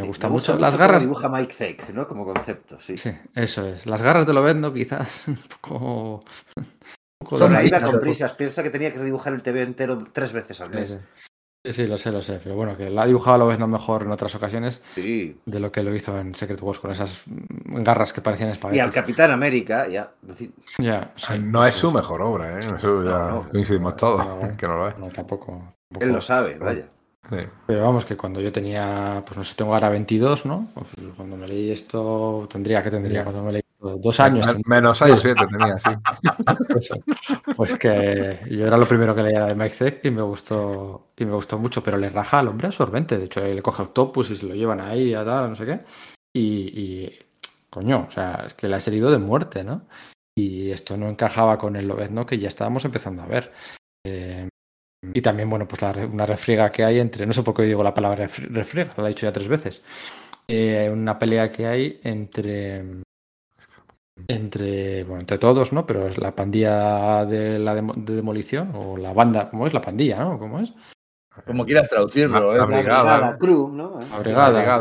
me 0.01 0.07
gusta, 0.07 0.29
mucho. 0.29 0.59
Las 0.59 0.77
garras. 0.77 1.01
dibuja 1.01 1.29
Mike 1.29 1.53
Zeck, 1.53 1.91
¿no? 1.91 2.07
Como 2.09 2.25
concepto, 2.25 2.81
sí. 2.81 2.97
Sí, 2.97 3.13
eso 3.35 3.67
es. 3.67 3.87
Las 3.87 4.03
garras 4.03 4.27
de 4.27 4.33
Lobezno, 4.33 4.73
quizás 4.73 5.29
un 5.29 5.37
poco. 5.37 6.21
Un 6.57 6.65
poco 7.19 7.37
Son 7.37 7.55
con 7.85 8.01
prisas. 8.01 8.33
Piensa 8.33 8.63
que 8.63 8.71
tenía 8.71 8.93
que 8.93 9.01
dibujar 9.01 9.33
el 9.33 9.43
TV 9.43 9.63
entero 9.63 10.07
tres 10.13 10.33
veces 10.33 10.61
al 10.61 10.71
mes. 10.71 10.99
Sí, 11.67 11.73
sí, 11.73 11.87
lo 11.87 11.99
sé, 11.99 12.11
lo 12.11 12.23
sé. 12.23 12.41
Pero 12.43 12.57
bueno, 12.57 12.75
que 12.75 12.89
la 12.89 13.03
ha 13.03 13.07
dibujado 13.07 13.35
a 13.35 13.39
lo 13.39 13.47
vez 13.47 13.59
no 13.59 13.69
mejor 13.69 14.03
en 14.03 14.11
otras 14.11 14.35
ocasiones 14.35 14.81
sí. 14.95 15.39
de 15.45 15.61
lo 15.61 15.71
que 15.71 15.83
lo 15.83 15.95
hizo 15.95 16.19
en 16.19 16.35
Secret 16.35 16.63
Wars 16.63 16.79
con 16.79 16.91
esas 16.91 17.23
garras 17.27 18.15
que 18.15 18.23
parecían 18.23 18.49
espaguetis. 18.49 18.79
Y 18.79 18.81
al 18.81 18.91
Capitán 18.91 19.31
América, 19.31 19.87
ya. 19.87 20.11
Ya, 20.79 21.13
no 21.39 21.67
es 21.67 21.75
su 21.75 21.93
mejor 21.93 22.23
obra, 22.23 22.59
¿eh? 22.59 22.61
Eso 22.61 23.05
ya 23.05 23.47
coincidimos 23.51 23.97
todos, 23.97 24.25
que 24.57 24.67
no 24.67 24.77
lo 24.77 24.89
es. 24.89 24.99
No, 24.99 25.09
tampoco, 25.09 25.75
tampoco. 25.91 26.01
Él 26.01 26.09
lo 26.09 26.21
sabe, 26.23 26.57
vaya. 26.57 26.87
Pero 27.29 27.83
vamos, 27.83 28.05
que 28.05 28.17
cuando 28.17 28.41
yo 28.41 28.51
tenía, 28.51 29.23
pues 29.25 29.37
no 29.37 29.45
sé, 29.45 29.55
tengo 29.55 29.75
ahora 29.75 29.89
22, 29.89 30.47
¿no? 30.47 30.69
Pues 30.75 30.87
cuando 31.17 31.37
me 31.37 31.47
leí 31.47 31.71
esto, 31.71 32.49
tendría 32.51 32.83
que 32.83 32.91
tendría, 32.91 33.23
cuando 33.23 33.45
me 33.45 33.53
leí 33.53 33.63
dos 33.79 34.21
años. 34.21 34.47
menos 34.67 34.99
6, 34.99 35.21
7 35.21 35.47
tenía, 35.49 35.79
sí. 35.79 35.91
Pues 37.57 37.79
que 37.79 38.41
yo 38.51 38.67
era 38.67 38.77
lo 38.77 38.87
primero 38.87 39.15
que 39.15 39.23
leía 39.23 39.47
de 39.47 39.55
Mike 39.55 39.75
Zeck 39.75 40.05
y 40.07 40.11
me 40.11 40.23
gustó, 40.23 41.13
y 41.17 41.25
me 41.25 41.35
gustó 41.35 41.59
mucho, 41.59 41.83
pero 41.83 41.99
le 41.99 42.11
raja 42.11 42.41
al 42.41 42.49
hombre 42.49 42.67
absorbente. 42.67 43.19
De 43.19 43.27
hecho, 43.27 43.41
le 43.41 43.63
coge 43.63 43.83
Octopus 43.83 44.31
y 44.31 44.37
se 44.37 44.47
lo 44.47 44.55
llevan 44.55 44.81
ahí 44.81 45.15
a 45.15 45.25
tal, 45.25 45.51
no 45.51 45.57
sé 45.57 45.67
qué. 45.67 45.81
Y, 46.33 46.43
y 46.81 47.19
coño, 47.69 48.07
o 48.09 48.11
sea, 48.11 48.45
es 48.47 48.55
que 48.55 48.67
le 48.69 48.75
ha 48.75 48.79
herido 48.79 49.11
de 49.11 49.19
muerte, 49.19 49.63
¿no? 49.63 49.87
Y 50.37 50.71
esto 50.71 50.97
no 50.97 51.09
encajaba 51.09 51.59
con 51.59 51.77
el 51.77 51.87
Lobezno 51.87 52.27
que 52.27 52.39
ya 52.39 52.49
estábamos 52.49 52.85
empezando 52.85 53.23
a 53.23 53.27
ver. 53.27 53.53
Eh, 54.05 54.49
y 55.03 55.23
también, 55.23 55.49
bueno, 55.49 55.67
pues 55.67 55.81
la, 55.83 55.93
una 56.07 56.27
refriega 56.27 56.71
que 56.71 56.85
hay 56.85 57.01
entre, 57.01 57.27
no 57.27 57.33
sé 57.33 57.43
por 57.43 57.55
qué 57.55 57.63
digo 57.63 57.83
la 57.83 57.95
palabra 57.95 58.27
refriega, 58.27 58.93
la 58.97 59.07
he 59.07 59.09
dicho 59.09 59.27
ya 59.27 59.33
tres 59.33 59.49
veces. 59.49 59.83
Eh, 60.47 60.91
una 60.93 61.19
pelea 61.19 61.51
que 61.51 61.67
hay 61.67 62.01
entre 62.03 63.03
entre 64.29 65.05
bueno 65.05 65.21
entre 65.21 65.39
todos 65.39 65.73
no 65.73 65.87
pero 65.87 66.09
es 66.09 66.19
la 66.19 66.35
pandilla 66.35 67.25
de 67.25 67.59
la 67.59 67.75
de 67.75 68.15
demolición 68.15 68.73
o 68.75 68.97
la 68.97 69.13
banda 69.13 69.49
cómo 69.49 69.67
es 69.67 69.73
la 69.73 69.81
pandilla 69.81 70.19
no 70.19 70.39
cómo 70.39 70.59
es 70.59 70.73
como 71.47 71.65
quieras 71.65 71.89
traducirlo 71.89 72.53
la, 72.53 72.65
¿eh? 72.65 72.67
brigada, 72.67 73.39
crew 73.39 73.71
no 73.71 74.01
la 74.01 74.19
brigada, 74.19 74.51
la 74.51 74.79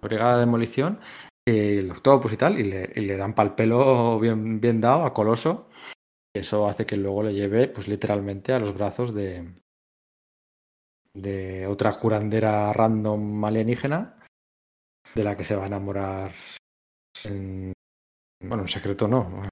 brigada, 0.00 0.34
de 0.34 0.40
demolición 0.40 1.00
eh, 1.46 1.80
el 1.80 1.90
octopus 1.90 2.32
y 2.32 2.36
tal 2.36 2.58
y 2.58 2.62
le, 2.62 2.92
y 2.94 3.00
le 3.00 3.16
dan 3.16 3.34
pal 3.34 3.54
pelo 3.56 4.18
bien 4.18 4.60
bien 4.60 4.80
dado 4.80 5.04
a 5.04 5.12
Coloso 5.12 5.66
eso 6.38 6.66
hace 6.66 6.86
que 6.86 6.96
luego 6.96 7.22
le 7.22 7.34
lleve, 7.34 7.68
pues 7.68 7.88
literalmente, 7.88 8.52
a 8.52 8.58
los 8.58 8.74
brazos 8.74 9.14
de, 9.14 9.54
de 11.14 11.66
otra 11.66 11.98
curandera 11.98 12.72
random 12.72 13.44
alienígena, 13.44 14.18
de 15.14 15.24
la 15.24 15.36
que 15.36 15.44
se 15.44 15.56
va 15.56 15.64
a 15.64 15.68
enamorar 15.68 16.32
en, 17.24 17.72
bueno, 18.42 18.62
en 18.62 18.68
secreto 18.68 19.08
no. 19.08 19.48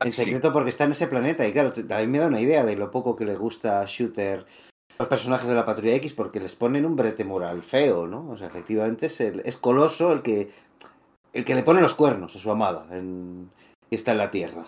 En 0.00 0.12
secreto 0.12 0.52
porque 0.52 0.70
está 0.70 0.84
en 0.84 0.92
ese 0.92 1.08
planeta 1.08 1.46
y 1.46 1.52
claro, 1.52 1.72
también 1.72 2.10
me 2.10 2.18
da 2.18 2.26
una 2.26 2.40
idea 2.40 2.64
de 2.64 2.76
lo 2.76 2.90
poco 2.90 3.16
que 3.16 3.26
le 3.26 3.36
gusta 3.36 3.80
a 3.80 3.86
Shooter 3.86 4.46
los 4.98 5.08
personajes 5.08 5.48
de 5.48 5.54
la 5.54 5.64
Patrulla 5.64 5.94
X 5.94 6.14
porque 6.14 6.40
les 6.40 6.54
ponen 6.54 6.84
un 6.84 6.96
brete 6.96 7.24
moral 7.24 7.62
feo, 7.62 8.06
¿no? 8.06 8.30
O 8.30 8.36
sea, 8.36 8.48
efectivamente 8.48 9.06
es, 9.06 9.20
el, 9.20 9.40
es 9.40 9.56
Coloso 9.56 10.12
el 10.12 10.22
que 10.22 10.50
el 11.32 11.44
que 11.44 11.54
le 11.54 11.62
pone 11.62 11.80
los 11.80 11.94
cuernos 11.94 12.34
a 12.34 12.38
su 12.38 12.50
amada 12.50 12.86
en, 12.90 13.50
y 13.88 13.94
está 13.94 14.12
en 14.12 14.18
la 14.18 14.30
Tierra. 14.30 14.66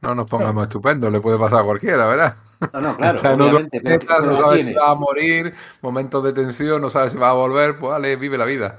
No 0.00 0.14
nos 0.14 0.28
pongamos 0.28 0.64
estupendos, 0.64 1.10
le 1.10 1.20
puede 1.20 1.38
pasar 1.38 1.60
a 1.60 1.64
cualquiera, 1.64 2.06
¿verdad? 2.06 2.34
No, 2.72 2.80
no, 2.80 2.96
claro. 2.96 3.36
no 3.36 4.36
sabe 4.36 4.62
si 4.62 4.72
va 4.72 4.90
a 4.90 4.94
morir, 4.94 5.54
momentos 5.82 6.22
de 6.24 6.32
tensión, 6.32 6.80
no 6.82 6.90
sabe 6.90 7.10
si 7.10 7.16
va 7.16 7.30
a 7.30 7.34
volver, 7.34 7.76
pues 7.76 7.90
vale, 7.90 8.16
vive 8.16 8.38
la 8.38 8.44
vida. 8.44 8.78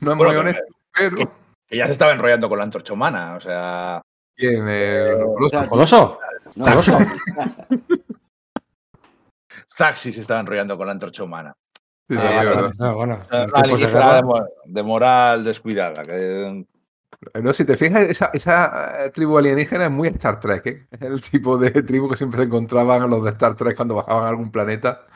No 0.00 0.12
es 0.12 0.16
muy 0.16 0.26
honesto, 0.26 0.62
pero. 0.92 1.16
Que 1.66 1.76
ya 1.76 1.86
se 1.86 1.92
estaba 1.92 2.12
enrollando 2.12 2.48
con 2.48 2.58
la 2.58 2.64
antorcha 2.64 2.92
humana, 2.92 3.34
o 3.36 3.40
sea. 3.40 4.02
¿Quién? 4.36 4.68
¿El 4.68 5.24
Coloso? 5.68 6.18
¿Coloso? 6.58 6.98
Taxi 9.76 10.12
se 10.12 10.22
estaba 10.22 10.40
enrollando 10.40 10.76
con 10.76 10.86
la 10.86 10.92
antorcha 10.92 11.22
humana. 11.22 11.54
Sí, 12.08 12.16
ah, 12.18 12.70
ah, 12.78 12.92
bueno, 12.92 13.18
de, 13.30 14.44
de 14.66 14.82
moral 14.82 15.44
descuidada. 15.44 16.04
Que 16.04 16.64
no, 17.42 17.52
si 17.52 17.64
te 17.64 17.76
fijas, 17.76 18.04
esa, 18.04 18.30
esa, 18.32 19.06
eh, 19.06 19.10
tribu 19.10 19.38
alienígena 19.38 19.86
es 19.86 19.90
muy 19.90 20.08
Star 20.08 20.40
Trek, 20.40 20.66
¿eh? 20.66 20.86
Es 20.90 21.00
el 21.02 21.20
tipo 21.20 21.56
de 21.58 21.70
tribu 21.82 22.08
que 22.08 22.16
siempre 22.16 22.38
se 22.38 22.44
encontraban 22.44 23.08
los 23.08 23.24
de 23.24 23.30
Star 23.30 23.54
Trek 23.54 23.76
cuando 23.76 23.96
bajaban 23.96 24.24
a 24.24 24.28
algún 24.28 24.50
planeta. 24.50 25.06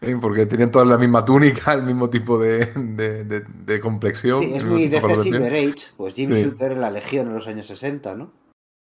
¿eh? 0.00 0.16
Porque 0.20 0.46
tenían 0.46 0.70
toda 0.70 0.84
la 0.84 0.98
misma 0.98 1.24
túnica, 1.24 1.72
el 1.74 1.82
mismo 1.82 2.08
tipo 2.10 2.38
de, 2.38 2.66
de, 2.74 3.24
de, 3.24 3.80
complexión. 3.80 4.42
Sí, 4.42 4.54
es 4.54 4.64
muy 4.64 4.88
de 4.88 5.00
Silver 5.00 5.54
Age, 5.54 5.88
pues 5.96 6.14
Jim 6.14 6.30
Shooter 6.30 6.72
en 6.72 6.80
la 6.80 6.90
Legión 6.90 7.28
en 7.28 7.34
los 7.34 7.46
años 7.46 7.66
60, 7.66 8.14
¿no? 8.14 8.32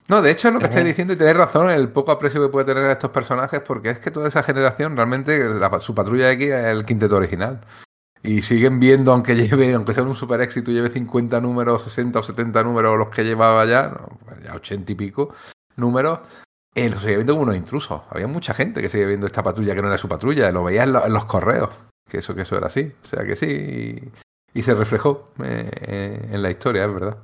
No, 0.07 0.21
de 0.21 0.33
hecho 0.33 0.49
es 0.49 0.55
lo 0.55 0.61
que 0.61 0.67
estáis 0.67 0.85
diciendo 0.85 1.15
y 1.15 1.17
tenéis 1.17 1.39
razón, 1.39 1.71
el 1.71 1.89
poco 1.89 2.13
aprecio 2.13 2.43
que 2.43 2.51
puede 2.51 2.67
tener 2.67 2.85
a 2.85 2.93
estos 2.93 3.11
personajes, 3.11 3.63
porque 3.67 3.89
es 3.89 3.99
que 4.01 4.11
toda 4.11 4.29
esa 4.29 4.43
generación, 4.43 4.97
realmente, 4.97 5.43
su 5.81 5.95
patrulla 5.95 6.31
X 6.33 6.47
es 6.47 6.67
el 6.67 6.85
quinteto 6.85 7.17
original 7.17 7.63
y 8.25 8.41
siguen 8.41 8.81
viendo, 8.81 9.13
aunque 9.13 9.37
lleve, 9.37 9.75
aunque 9.75 9.93
sea 9.93 10.03
un 10.03 10.15
super 10.15 10.41
éxito, 10.41 10.73
lleve 10.73 10.91
50 10.91 11.41
números, 11.43 11.83
60 11.83 12.19
o 12.19 12.23
70 12.23 12.63
números 12.65 12.99
los 12.99 13.11
que 13.11 13.23
llevaba 13.23 13.65
ya, 13.67 13.95
pues 14.25 14.43
ya 14.43 14.55
80 14.55 14.93
y 14.93 14.95
pico 14.95 15.35
números, 15.77 16.21
eh, 16.75 16.89
lo 16.89 16.99
sigue 16.99 17.17
viendo 17.17 17.35
como 17.35 17.43
unos 17.43 17.57
intrusos. 17.57 18.01
Había 18.09 18.27
mucha 18.27 18.55
gente 18.55 18.81
que 18.81 18.89
sigue 18.89 19.07
viendo 19.07 19.27
esta 19.27 19.43
patrulla 19.43 19.75
que 19.75 19.83
no 19.83 19.89
era 19.89 19.99
su 19.99 20.09
patrulla, 20.09 20.51
lo 20.51 20.65
veía 20.65 20.85
en, 20.85 20.93
los 20.93 21.25
correos, 21.27 21.69
que 22.09 22.19
eso, 22.19 22.35
que 22.35 22.43
eso 22.43 22.57
era 22.57 22.69
así. 22.69 22.93
O 23.03 23.07
sea 23.07 23.25
que 23.25 23.37
sí, 23.37 24.01
y, 24.55 24.63
se 24.63 24.75
reflejó 24.75 25.33
eh, 25.45 26.29
en 26.33 26.43
la 26.43 26.51
historia, 26.51 26.87
es 26.87 26.95
verdad. 26.95 27.19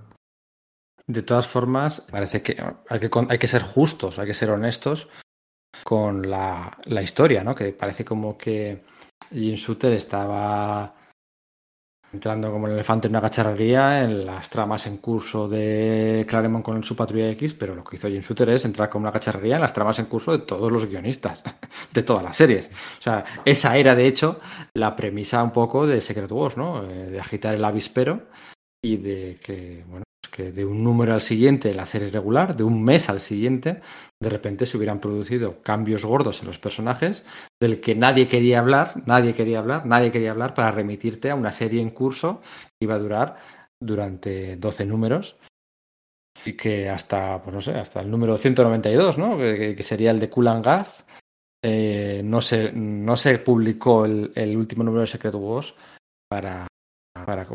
De 1.06 1.22
todas 1.22 1.46
formas, 1.46 2.02
parece 2.10 2.42
que 2.42 2.62
hay 2.88 3.00
que, 3.00 3.10
hay 3.28 3.38
que 3.38 3.48
ser 3.48 3.62
justos, 3.62 4.18
hay 4.18 4.26
que 4.26 4.34
ser 4.34 4.50
honestos 4.50 5.08
con 5.82 6.28
la, 6.28 6.76
la 6.84 7.02
historia, 7.02 7.42
¿no? 7.42 7.54
Que 7.54 7.72
parece 7.72 8.04
como 8.04 8.36
que 8.36 8.84
Jim 9.28 9.54
Shooter 9.54 9.92
estaba 9.92 10.94
entrando 12.12 12.50
como 12.50 12.66
el 12.66 12.72
elefante 12.72 13.06
en 13.06 13.12
una 13.12 13.20
cacharrería 13.20 14.02
en 14.02 14.26
las 14.26 14.50
tramas 14.50 14.86
en 14.86 14.96
curso 14.96 15.48
de 15.48 16.24
Claremont 16.28 16.64
con 16.64 16.82
su 16.82 16.96
Patrulla 16.96 17.30
X, 17.30 17.54
pero 17.54 17.74
lo 17.74 17.84
que 17.84 17.96
hizo 17.96 18.08
Jim 18.08 18.20
Shooter 18.20 18.48
es 18.50 18.64
entrar 18.64 18.90
como 18.90 19.04
una 19.04 19.12
cacharrería 19.12 19.56
en 19.56 19.62
las 19.62 19.72
tramas 19.72 19.98
en 19.98 20.06
curso 20.06 20.32
de 20.32 20.44
todos 20.44 20.72
los 20.72 20.86
guionistas, 20.86 21.42
de 21.92 22.02
todas 22.02 22.22
las 22.22 22.36
series. 22.36 22.68
O 22.98 23.02
sea, 23.02 23.24
esa 23.44 23.76
era 23.76 23.94
de 23.94 24.06
hecho 24.06 24.40
la 24.74 24.96
premisa 24.96 25.42
un 25.42 25.52
poco 25.52 25.86
de 25.86 26.00
Secret 26.00 26.30
Wars, 26.32 26.56
¿no? 26.56 26.82
Eh, 26.84 27.10
de 27.10 27.20
agitar 27.20 27.54
el 27.54 27.64
avispero 27.64 28.22
y 28.82 28.96
de 28.96 29.38
que, 29.40 29.84
bueno, 29.86 30.04
de 30.52 30.64
un 30.64 30.82
número 30.82 31.14
al 31.14 31.20
siguiente, 31.20 31.74
la 31.74 31.86
serie 31.86 32.10
regular, 32.10 32.56
de 32.56 32.64
un 32.64 32.82
mes 32.82 33.08
al 33.08 33.20
siguiente, 33.20 33.80
de 34.20 34.28
repente 34.28 34.66
se 34.66 34.76
hubieran 34.76 35.00
producido 35.00 35.62
cambios 35.62 36.04
gordos 36.04 36.40
en 36.40 36.48
los 36.48 36.58
personajes 36.58 37.24
del 37.60 37.80
que 37.80 37.94
nadie 37.94 38.28
quería 38.28 38.58
hablar, 38.58 39.02
nadie 39.06 39.34
quería 39.34 39.58
hablar, 39.58 39.86
nadie 39.86 40.10
quería 40.10 40.30
hablar 40.30 40.54
para 40.54 40.72
remitirte 40.72 41.30
a 41.30 41.34
una 41.34 41.52
serie 41.52 41.80
en 41.82 41.90
curso 41.90 42.40
que 42.42 42.84
iba 42.84 42.94
a 42.94 42.98
durar 42.98 43.36
durante 43.80 44.56
12 44.56 44.86
números 44.86 45.36
y 46.44 46.54
que 46.54 46.88
hasta, 46.88 47.42
pues 47.42 47.54
no 47.54 47.60
sé, 47.60 47.72
hasta 47.72 48.00
el 48.00 48.10
número 48.10 48.36
192, 48.36 49.18
¿no? 49.18 49.38
Que, 49.38 49.82
sería 49.82 50.10
el 50.10 50.20
de 50.20 50.30
Kulan 50.30 50.62
Gaz, 50.62 51.04
eh, 51.62 52.22
no, 52.24 52.40
se, 52.40 52.72
no 52.72 53.16
se 53.16 53.38
publicó 53.38 54.06
el, 54.06 54.32
el 54.34 54.56
último 54.56 54.82
número 54.82 55.02
de 55.02 55.06
Secret 55.06 55.34
Wars 55.34 55.74
para, 56.28 56.66
para 57.12 57.46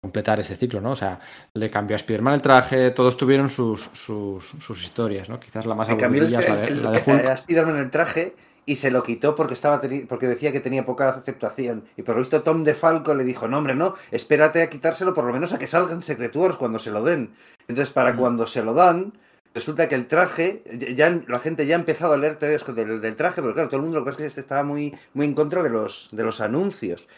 completar 0.00 0.40
ese 0.40 0.56
ciclo, 0.56 0.80
¿no? 0.80 0.92
O 0.92 0.96
sea, 0.96 1.20
le 1.54 1.70
cambió 1.70 1.94
a 1.94 1.98
Spiderman 1.98 2.34
el 2.34 2.42
traje, 2.42 2.90
todos 2.90 3.16
tuvieron 3.16 3.48
sus, 3.48 3.90
sus, 3.92 4.44
sus 4.44 4.82
historias, 4.82 5.28
¿no? 5.28 5.38
Quizás 5.38 5.66
la 5.66 5.74
más 5.74 5.88
aburrida 5.88 6.40
es 6.40 6.48
la 6.48 6.56
de, 6.56 6.70
la 6.70 6.90
de 6.90 7.30
A 7.30 7.36
Spiderman 7.36 7.78
el 7.78 7.90
traje 7.90 8.34
y 8.64 8.76
se 8.76 8.90
lo 8.90 9.02
quitó 9.02 9.34
porque 9.34 9.54
estaba 9.54 9.80
porque 10.08 10.28
decía 10.28 10.52
que 10.52 10.60
tenía 10.60 10.86
poca 10.86 11.08
aceptación. 11.08 11.84
Y 11.96 12.02
por 12.02 12.14
lo 12.14 12.20
visto 12.20 12.42
Tom 12.42 12.64
DeFalco 12.64 13.14
le 13.14 13.24
dijo 13.24 13.48
no 13.48 13.58
hombre 13.58 13.74
no 13.74 13.94
espérate 14.10 14.62
a 14.62 14.70
quitárselo 14.70 15.14
por 15.14 15.24
lo 15.24 15.32
menos 15.32 15.52
a 15.52 15.58
que 15.58 15.66
salgan 15.66 16.02
Secret 16.02 16.34
Wars 16.36 16.56
cuando 16.56 16.78
se 16.78 16.90
lo 16.90 17.02
den 17.02 17.34
entonces 17.68 17.92
para 17.92 18.14
cuando 18.14 18.46
se 18.46 18.62
lo 18.62 18.72
dan 18.72 19.12
resulta 19.52 19.88
que 19.88 19.96
el 19.96 20.06
traje 20.06 20.62
ya 20.94 21.10
la 21.26 21.40
gente 21.40 21.66
ya 21.66 21.76
ha 21.76 21.80
empezado 21.80 22.12
a 22.12 22.16
leer 22.16 22.36
teorías 22.36 22.64
del, 22.74 23.00
del 23.00 23.16
traje 23.16 23.42
pero 23.42 23.52
claro 23.52 23.68
todo 23.68 23.78
el 23.78 23.82
mundo 23.82 23.98
lo 23.98 24.04
que 24.04 24.10
es 24.10 24.34
que 24.34 24.40
estaba 24.40 24.62
muy 24.62 24.94
muy 25.12 25.26
en 25.26 25.34
contra 25.34 25.62
de 25.62 25.70
los 25.70 26.08
de 26.12 26.22
los 26.22 26.40
anuncios 26.40 27.08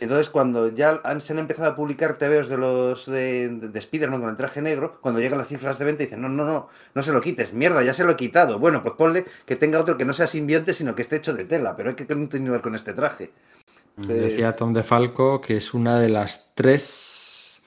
Entonces, 0.00 0.28
cuando 0.28 0.68
ya 0.68 1.00
han, 1.04 1.20
se 1.20 1.32
han 1.32 1.38
empezado 1.38 1.70
a 1.70 1.76
publicar 1.76 2.18
TVOs 2.18 2.48
de 2.48 2.56
los 2.56 3.06
de, 3.06 3.48
de 3.48 3.78
Spider-Man 3.78 4.20
con 4.20 4.30
el 4.30 4.36
traje 4.36 4.60
negro, 4.60 4.98
cuando 5.00 5.20
llegan 5.20 5.38
las 5.38 5.48
cifras 5.48 5.78
de 5.78 5.84
venta 5.84 6.02
dicen, 6.02 6.20
no, 6.20 6.28
no, 6.28 6.44
no, 6.44 6.68
no 6.94 7.02
se 7.02 7.12
lo 7.12 7.20
quites, 7.20 7.52
mierda, 7.52 7.82
ya 7.82 7.94
se 7.94 8.04
lo 8.04 8.12
he 8.12 8.16
quitado. 8.16 8.58
Bueno, 8.58 8.82
pues 8.82 8.94
ponle 8.96 9.24
que 9.46 9.56
tenga 9.56 9.80
otro 9.80 9.96
que 9.96 10.04
no 10.04 10.12
sea 10.12 10.26
simbionte, 10.26 10.74
sino 10.74 10.94
que 10.94 11.02
esté 11.02 11.16
hecho 11.16 11.32
de 11.32 11.44
tela, 11.44 11.76
pero 11.76 11.90
hay 11.90 11.96
que 11.96 12.06
continuar 12.06 12.60
con 12.60 12.74
este 12.74 12.92
traje. 12.92 13.30
Decía 13.96 14.56
Tom 14.56 14.72
DeFalco 14.72 15.40
que 15.40 15.56
es 15.56 15.72
una 15.72 16.00
de 16.00 16.08
las 16.08 16.52
tres 16.54 17.62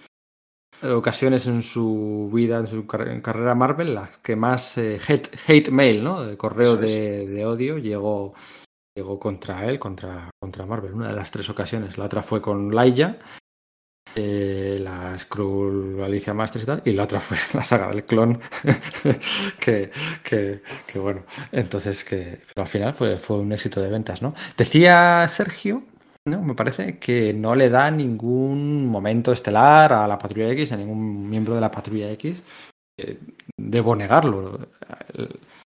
ocasiones 0.84 1.48
en 1.48 1.64
su 1.64 2.30
vida, 2.34 2.60
en 2.60 2.68
su 2.68 2.86
car 2.86 3.22
carrera 3.22 3.56
Marvel, 3.56 3.96
las 3.96 4.18
que 4.20 4.36
más 4.36 4.78
eh, 4.78 5.00
hate, 5.08 5.30
hate, 5.48 5.70
mail, 5.70 6.04
¿no? 6.04 6.24
De 6.24 6.38
correo 6.38 6.76
de, 6.76 7.28
de, 7.28 7.46
odio 7.46 7.78
llegó, 7.78 8.34
llegó 8.98 9.20
contra 9.20 9.66
él, 9.66 9.80
contra, 9.80 10.30
contra 10.40 10.66
Marvel, 10.66 10.94
una 10.94 11.10
de 11.10 11.16
las 11.16 11.32
tres 11.32 11.50
ocasiones. 11.50 11.98
La 11.98 12.06
otra 12.06 12.24
fue 12.24 12.42
con 12.42 12.74
Laia, 12.74 13.20
eh, 14.16 14.80
la 14.82 15.18
Skrull 15.18 16.02
Alicia 16.02 16.34
Masters 16.34 16.64
y 16.64 16.68
tal, 16.68 16.82
y 16.84 16.94
la 16.94 17.04
otra 17.04 17.20
fue 17.20 17.38
la 17.54 17.64
saga 17.64 17.90
del 17.90 18.06
clon, 18.06 18.40
que, 19.60 19.92
que, 20.24 20.62
que, 20.88 21.00
bueno, 21.00 21.24
entonces 21.52 22.04
que 22.04 22.42
pero 22.48 22.64
al 22.64 22.68
final 22.68 22.94
fue, 22.94 23.18
fue 23.18 23.38
un 23.38 23.52
éxito 23.54 23.82
de 23.82 23.90
ventas, 23.90 24.22
¿no? 24.22 24.34
Decía 24.58 25.28
Sergio 25.30 25.84
¿no? 26.26 26.42
Me 26.42 26.56
parece 26.56 27.00
que 27.00 27.34
no 27.34 27.56
le 27.56 27.70
da 27.70 27.90
ningún 27.90 28.86
momento 28.86 29.32
estelar 29.32 29.94
a 29.94 30.08
la 30.08 30.18
Patrulla 30.18 30.50
X, 30.52 30.74
a 30.74 30.78
ningún 30.78 31.30
miembro 31.30 31.56
de 31.56 31.62
la 31.62 31.72
Patrulla 31.72 32.12
X. 32.12 32.44
Eh, 32.98 33.18
debo 33.58 33.96
negarlo. 33.96 34.60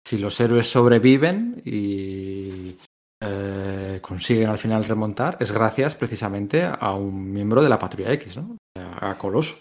Si 0.05 0.18
los 0.18 0.41
héroes 0.41 0.68
sobreviven 0.68 1.62
y 1.64 2.77
eh, 3.23 3.99
consiguen 4.01 4.49
al 4.49 4.59
final 4.59 4.85
remontar, 4.85 5.37
es 5.41 5.53
gracias 5.53 5.95
precisamente 5.95 6.64
a 6.64 6.95
un 6.95 7.33
miembro 7.33 7.62
de 7.62 7.68
la 7.68 7.79
Patrulla 7.79 8.12
X, 8.12 8.37
¿no? 8.37 8.57
A 8.77 9.16
Coloso. 9.18 9.57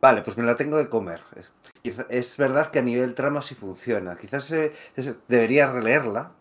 Vale, 0.00 0.22
pues 0.22 0.36
me 0.36 0.44
la 0.44 0.56
tengo 0.56 0.78
que 0.78 0.88
comer. 0.88 1.20
Es 2.08 2.36
verdad 2.36 2.70
que 2.70 2.80
a 2.80 2.82
nivel 2.82 3.14
trama 3.14 3.42
sí 3.42 3.54
funciona. 3.54 4.16
Quizás 4.16 4.50
eh, 4.52 4.72
debería 5.28 5.70
releerla, 5.70 6.32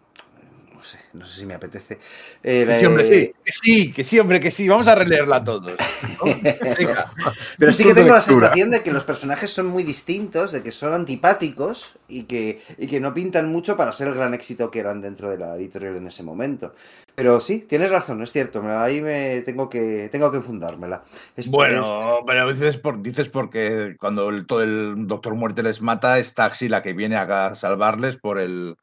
sé, 0.85 0.99
no 1.13 1.25
sé 1.25 1.39
si 1.39 1.45
me 1.45 1.55
apetece. 1.55 1.99
Eh, 2.43 2.65
que 2.65 2.75
sí, 2.77 2.85
hombre, 2.85 3.05
sí, 3.05 3.33
que 3.43 3.51
sí, 3.51 3.93
que 3.93 4.03
sí, 4.03 4.19
hombre, 4.19 4.39
que 4.39 4.51
sí, 4.51 4.67
vamos 4.67 4.87
a 4.87 4.95
releerla 4.95 5.43
todos. 5.43 5.75
Pero 7.57 7.71
sí 7.71 7.83
que 7.83 7.93
tengo 7.93 8.13
la 8.13 8.21
sensación 8.21 8.69
de 8.69 8.83
que 8.83 8.91
los 8.91 9.03
personajes 9.03 9.49
son 9.49 9.67
muy 9.67 9.83
distintos, 9.83 10.51
de 10.51 10.63
que 10.63 10.71
son 10.71 10.93
antipáticos 10.93 11.93
y 12.07 12.23
que, 12.23 12.61
y 12.77 12.87
que 12.87 12.99
no 12.99 13.13
pintan 13.13 13.51
mucho 13.51 13.75
para 13.75 13.91
ser 13.91 14.07
el 14.07 14.13
gran 14.13 14.33
éxito 14.33 14.71
que 14.71 14.79
eran 14.79 15.01
dentro 15.01 15.29
de 15.29 15.37
la 15.37 15.55
editorial 15.55 15.97
en 15.97 16.07
ese 16.07 16.23
momento. 16.23 16.73
Pero 17.15 17.39
sí, 17.39 17.65
tienes 17.67 17.89
razón, 17.89 18.21
es 18.21 18.31
cierto, 18.31 18.61
ahí 18.77 19.01
me 19.01 19.41
tengo 19.41 19.69
que, 19.69 20.09
tengo 20.11 20.31
que 20.31 20.41
fundármela. 20.41 21.03
Es, 21.35 21.47
bueno, 21.47 22.19
pero 22.27 22.51
dices, 22.51 22.77
por, 22.77 23.01
dices 23.01 23.29
porque 23.29 23.95
cuando 23.99 24.29
el, 24.29 24.45
todo 24.45 24.61
el 24.61 25.07
Doctor 25.07 25.35
Muerte 25.35 25.63
les 25.63 25.81
mata, 25.81 26.19
es 26.19 26.33
Taxi 26.33 26.67
la 26.67 26.81
que 26.81 26.93
viene 26.93 27.15
a 27.15 27.55
salvarles 27.55 28.17
por 28.17 28.39
el 28.39 28.75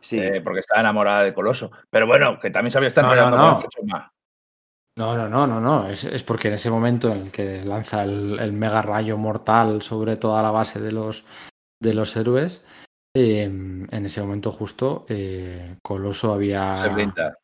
Sí. 0.00 0.20
Eh, 0.20 0.40
porque 0.42 0.60
está 0.60 0.80
enamorada 0.80 1.22
de 1.22 1.34
Coloso. 1.34 1.70
Pero 1.90 2.06
bueno, 2.06 2.38
que 2.40 2.50
también 2.50 2.72
se 2.72 2.78
había 2.78 2.88
estado 2.88 3.12
enrollando 3.12 3.36
no, 3.36 3.50
no. 3.50 3.60
mucho 3.60 3.82
más. 3.84 4.10
No, 4.98 5.16
no, 5.16 5.28
no, 5.28 5.46
no, 5.46 5.60
no. 5.60 5.88
Es, 5.88 6.04
es, 6.04 6.22
porque 6.22 6.48
en 6.48 6.54
ese 6.54 6.70
momento 6.70 7.10
en 7.10 7.22
el 7.22 7.30
que 7.30 7.64
lanza 7.64 8.02
el, 8.02 8.38
el, 8.38 8.52
mega 8.52 8.82
rayo 8.82 9.16
mortal 9.16 9.80
sobre 9.82 10.16
toda 10.16 10.42
la 10.42 10.50
base 10.50 10.80
de 10.80 10.92
los, 10.92 11.24
de 11.80 11.94
los 11.94 12.14
héroes, 12.16 12.62
eh, 13.14 13.44
en 13.44 14.06
ese 14.06 14.20
momento 14.20 14.52
justo 14.52 15.06
eh, 15.08 15.76
Coloso 15.82 16.32
había... 16.32 16.76
Se 16.76 16.88
blinda. 16.88 17.34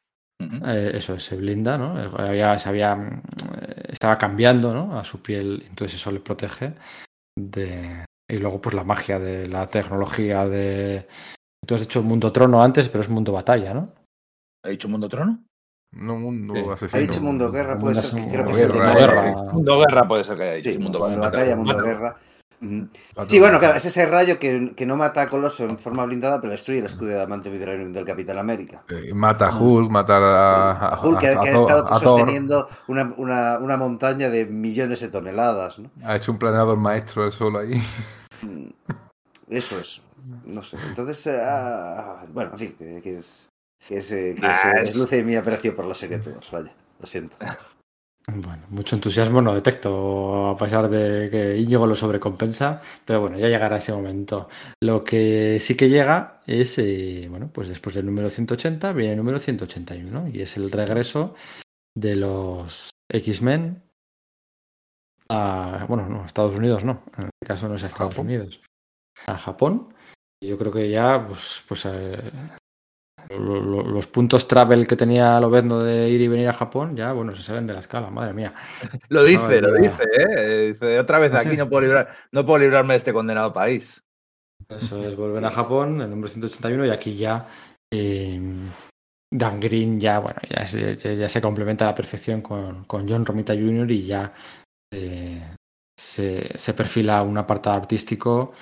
Uh 0.41 0.45
-huh. 0.45 0.95
eso 0.95 1.15
es, 1.15 1.25
se 1.25 1.37
blinda, 1.37 1.77
¿no? 1.79 1.99
Había, 2.17 2.59
se 2.59 2.69
había, 2.69 3.23
estaba 3.89 4.19
cambiando, 4.19 4.73
¿no? 4.73 4.99
A 4.99 5.05
su 5.05 5.21
piel, 5.21 5.65
entonces 5.69 5.99
eso 6.01 6.11
le 6.11 6.21
protege 6.21 6.75
de... 7.37 8.05
Y 8.31 8.37
luego 8.37 8.61
pues 8.61 8.75
la 8.75 8.85
magia 8.85 9.19
de 9.19 9.49
la 9.49 9.69
tecnología 9.69 10.47
de, 10.47 11.09
Tú 11.69 11.75
has 11.75 11.83
dicho 11.83 12.03
Mundo 12.03 12.33
Trono 12.33 12.63
antes, 12.63 12.89
pero 12.89 13.03
es 13.03 13.11
Mundo 13.11 13.31
Batalla, 13.31 13.75
¿no? 13.75 13.93
¿Ha 14.65 14.71
dicho 14.71 14.89
Mundo 14.89 15.07
Trono? 15.07 15.45
No, 15.93 16.17
Mundo 16.17 16.55
sí. 16.55 16.65
Asesino. 16.67 16.99
Ha 16.99 17.07
dicho 17.07 17.21
Mundo 17.21 17.53
Guerra, 17.53 17.79
puede 17.79 17.97
Mundo, 17.97 18.09
ser. 18.09 18.21
mundo, 18.21 18.33
creo 18.33 18.47
que 18.47 18.55
guerra, 18.55 18.75
mundo, 18.75 18.99
guerra. 18.99 19.53
mundo 19.53 19.79
Guerra 19.81 20.09
puede 20.09 20.25
ser 20.25 20.37
que 20.39 20.43
haya 20.45 20.53
dicho. 20.55 20.71
Sí, 20.71 20.79
mundo, 20.79 20.99
mundo 21.01 21.21
batalla, 21.21 21.43
Batalla, 21.45 21.57
Mundo 21.57 21.75
bueno. 21.75 21.87
Guerra. 21.87 22.17
Sí, 23.29 23.39
bueno, 23.39 23.59
claro, 23.59 23.77
es 23.77 23.85
ese 23.85 24.07
rayo 24.07 24.39
que, 24.39 24.73
que, 24.75 24.87
no 24.87 24.97
mata 24.97 25.21
a 25.21 25.29
Coloso 25.29 25.65
en 25.65 25.79
forma 25.79 26.07
blindada, 26.07 26.41
pero 26.41 26.53
destruye 26.53 26.81
el 26.81 26.87
escudo 26.87 27.11
de 27.11 27.17
diamante 27.17 27.51
vibranium 27.51 27.93
del 27.93 28.07
Capitán 28.07 28.39
América. 28.39 28.83
Eh, 28.89 29.13
mata 29.13 29.49
a 29.49 29.57
Hulk, 29.57 29.91
mata 29.91 30.17
a, 30.17 30.89
a 30.95 31.01
Hulk, 31.07 31.21
que, 31.21 31.29
a, 31.29 31.41
que 31.41 31.51
ha 31.51 31.55
estado 31.55 31.87
a 31.87 31.99
sosteniendo 32.01 32.67
una, 32.89 33.13
una, 33.19 33.59
una, 33.59 33.77
montaña 33.77 34.31
de 34.31 34.47
millones 34.47 35.01
de 35.01 35.09
toneladas. 35.09 35.79
¿no? 35.79 35.91
Ha 36.03 36.17
hecho 36.17 36.33
un 36.33 36.39
planeador 36.39 36.79
maestro 36.79 37.27
el 37.27 37.33
solo 37.33 37.59
ahí. 37.59 37.75
Eso 39.49 39.79
es. 39.79 40.01
No 40.45 40.63
sé. 40.63 40.77
Entonces, 40.89 41.27
ah, 41.41 42.25
bueno, 42.33 42.53
en 42.53 42.59
fin, 42.59 42.75
que, 42.79 43.01
que 43.03 43.19
es. 43.19 43.49
Que, 43.87 43.99
es, 43.99 44.09
que 44.11 44.37
Ah, 44.43 44.73
es, 44.83 44.91
es 44.91 44.97
luce 44.97 45.23
mi 45.25 45.37
aprecio 45.37 45.75
por 45.75 45.87
la 45.87 45.95
serie 45.95 46.19
todos, 46.19 46.51
vaya, 46.51 46.73
lo 47.01 47.07
siento. 47.07 47.37
Bueno, 48.31 48.63
mucho 48.69 48.95
entusiasmo 48.95 49.41
no 49.41 49.55
detecto, 49.55 50.49
a 50.49 50.57
pesar 50.59 50.91
de 50.91 51.31
que 51.31 51.57
Íñigo 51.57 51.87
lo 51.87 51.97
sobrecompensa, 51.97 52.83
pero 53.07 53.23
bueno, 53.23 53.39
ya 53.39 53.49
llegará 53.49 53.79
ese 53.79 53.93
momento. 53.95 54.51
Lo 54.83 55.03
que 55.03 55.59
sí 55.61 55.75
que 55.77 55.89
llega 55.89 56.43
es, 56.47 56.77
eh, 56.79 57.27
bueno, 57.31 57.49
pues 57.51 57.69
después 57.69 57.95
del 57.95 58.05
número 58.05 58.29
180 58.29 58.93
viene 58.93 59.13
el 59.13 59.19
número 59.19 59.39
181 59.39 60.29
y 60.29 60.43
es 60.43 60.59
el 60.59 60.71
regreso 60.71 61.35
de 61.97 62.17
los 62.17 62.91
X-Men 63.11 63.83
a, 65.31 65.87
bueno, 65.89 66.07
no, 66.09 66.23
a 66.23 66.27
Estados 66.27 66.55
Unidos 66.55 66.85
no, 66.85 67.03
en 67.17 67.25
este 67.25 67.47
caso 67.47 67.67
no 67.69 67.77
es 67.77 67.85
a 67.85 67.87
Estados 67.87 68.13
Japón. 68.15 68.27
Unidos, 68.27 68.61
a 69.27 69.39
Japón. 69.39 69.95
Yo 70.41 70.57
creo 70.57 70.73
que 70.73 70.89
ya, 70.89 71.27
pues, 71.27 71.65
pues 71.67 71.85
eh, 71.87 72.31
lo, 73.31 73.61
lo, 73.61 73.83
los 73.83 74.07
puntos 74.07 74.47
travel 74.47 74.87
que 74.87 74.97
tenía 74.97 75.41
Lobezno 75.41 75.81
de 75.81 76.09
ir 76.09 76.21
y 76.21 76.29
venir 76.29 76.49
a 76.49 76.53
Japón, 76.53 76.97
ya, 76.97 77.13
bueno, 77.13 77.35
se 77.35 77.43
salen 77.43 77.67
de 77.67 77.75
la 77.75 77.81
escala, 77.81 78.11
madre 78.11 78.33
mía. 78.33 78.55
Lo 79.09 79.25
dice, 79.25 79.61
lo 79.61 79.75
dice, 79.75 80.03
¿eh? 80.17 80.73
Dice, 80.73 80.99
otra 80.99 81.19
vez 81.19 81.35
aquí 81.35 81.57
no 81.57 81.69
puedo, 81.69 81.83
librar, 81.83 82.09
no 82.33 82.47
puedo 82.47 82.61
librarme 82.61 82.95
de 82.95 82.99
este 82.99 83.13
condenado 83.13 83.53
país. 83.53 84.03
Eso 84.69 85.03
es, 85.03 85.17
volver 85.17 85.45
a 85.45 85.51
Japón, 85.51 86.01
el 86.01 86.11
número 86.11 86.29
181, 86.29 86.87
y 86.87 86.91
aquí 86.91 87.17
ya 87.17 87.49
eh, 87.93 88.41
Dan 89.31 89.61
Green 89.61 90.01
ya, 90.01 90.19
bueno, 90.19 90.41
ya, 90.49 90.67
se, 90.67 90.97
ya, 90.97 91.15
ya 91.15 91.29
se 91.29 91.41
complementa 91.41 91.85
a 91.85 91.89
la 91.89 91.95
perfección 91.95 92.43
con, 92.43 92.85
con, 92.85 93.09
John 93.09 93.25
Romita 93.25 93.55
Jr. 93.55 93.91
y 93.91 94.07
ya 94.07 94.33
eh, 94.93 95.55
se, 95.99 96.59
se, 96.59 96.75
perfila 96.75 97.23
un 97.23 97.39
apartado 97.39 97.77
artístico 97.77 98.53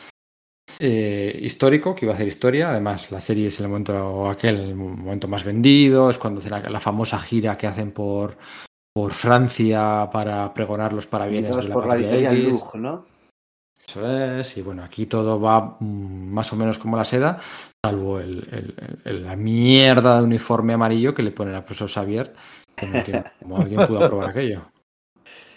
eh, 0.78 1.38
histórico 1.42 1.94
que 1.94 2.04
iba 2.04 2.12
a 2.12 2.16
hacer 2.16 2.28
historia. 2.28 2.70
Además, 2.70 3.10
la 3.10 3.20
serie 3.20 3.48
es 3.48 3.60
el 3.60 3.68
momento 3.68 4.28
aquel, 4.28 4.56
el 4.56 4.74
momento 4.74 5.28
más 5.28 5.44
vendido, 5.44 6.10
es 6.10 6.18
cuando 6.18 6.40
la, 6.48 6.60
la 6.60 6.80
famosa 6.80 7.18
gira 7.18 7.56
que 7.56 7.66
hacen 7.66 7.92
por, 7.92 8.36
por 8.94 9.12
Francia 9.12 10.08
para 10.12 10.52
pregonar 10.54 10.92
los 10.92 11.06
parabienes 11.06 11.54
de 11.54 11.68
la 11.68 11.74
por 11.74 11.86
la 11.86 11.96
editorial 11.96 12.60
¿no? 12.76 13.04
Eso 13.86 14.38
es, 14.40 14.56
y 14.56 14.62
bueno, 14.62 14.82
aquí 14.82 15.06
todo 15.06 15.40
va 15.40 15.76
más 15.80 16.52
o 16.52 16.56
menos 16.56 16.78
como 16.78 16.96
la 16.96 17.04
seda, 17.04 17.38
salvo 17.84 18.18
el, 18.18 18.48
el, 18.50 19.00
el, 19.04 19.24
la 19.24 19.36
mierda 19.36 20.18
de 20.18 20.24
uniforme 20.24 20.72
amarillo 20.72 21.14
que 21.14 21.22
le 21.22 21.30
ponen 21.30 21.54
al 21.54 21.64
profesor 21.64 21.88
Xavier, 21.88 22.32
que 22.74 22.86
no 22.86 22.96
entiendo 22.96 23.30
cómo 23.42 23.58
alguien 23.58 23.86
pudo 23.86 24.04
aprobar 24.04 24.30
aquello. 24.30 24.62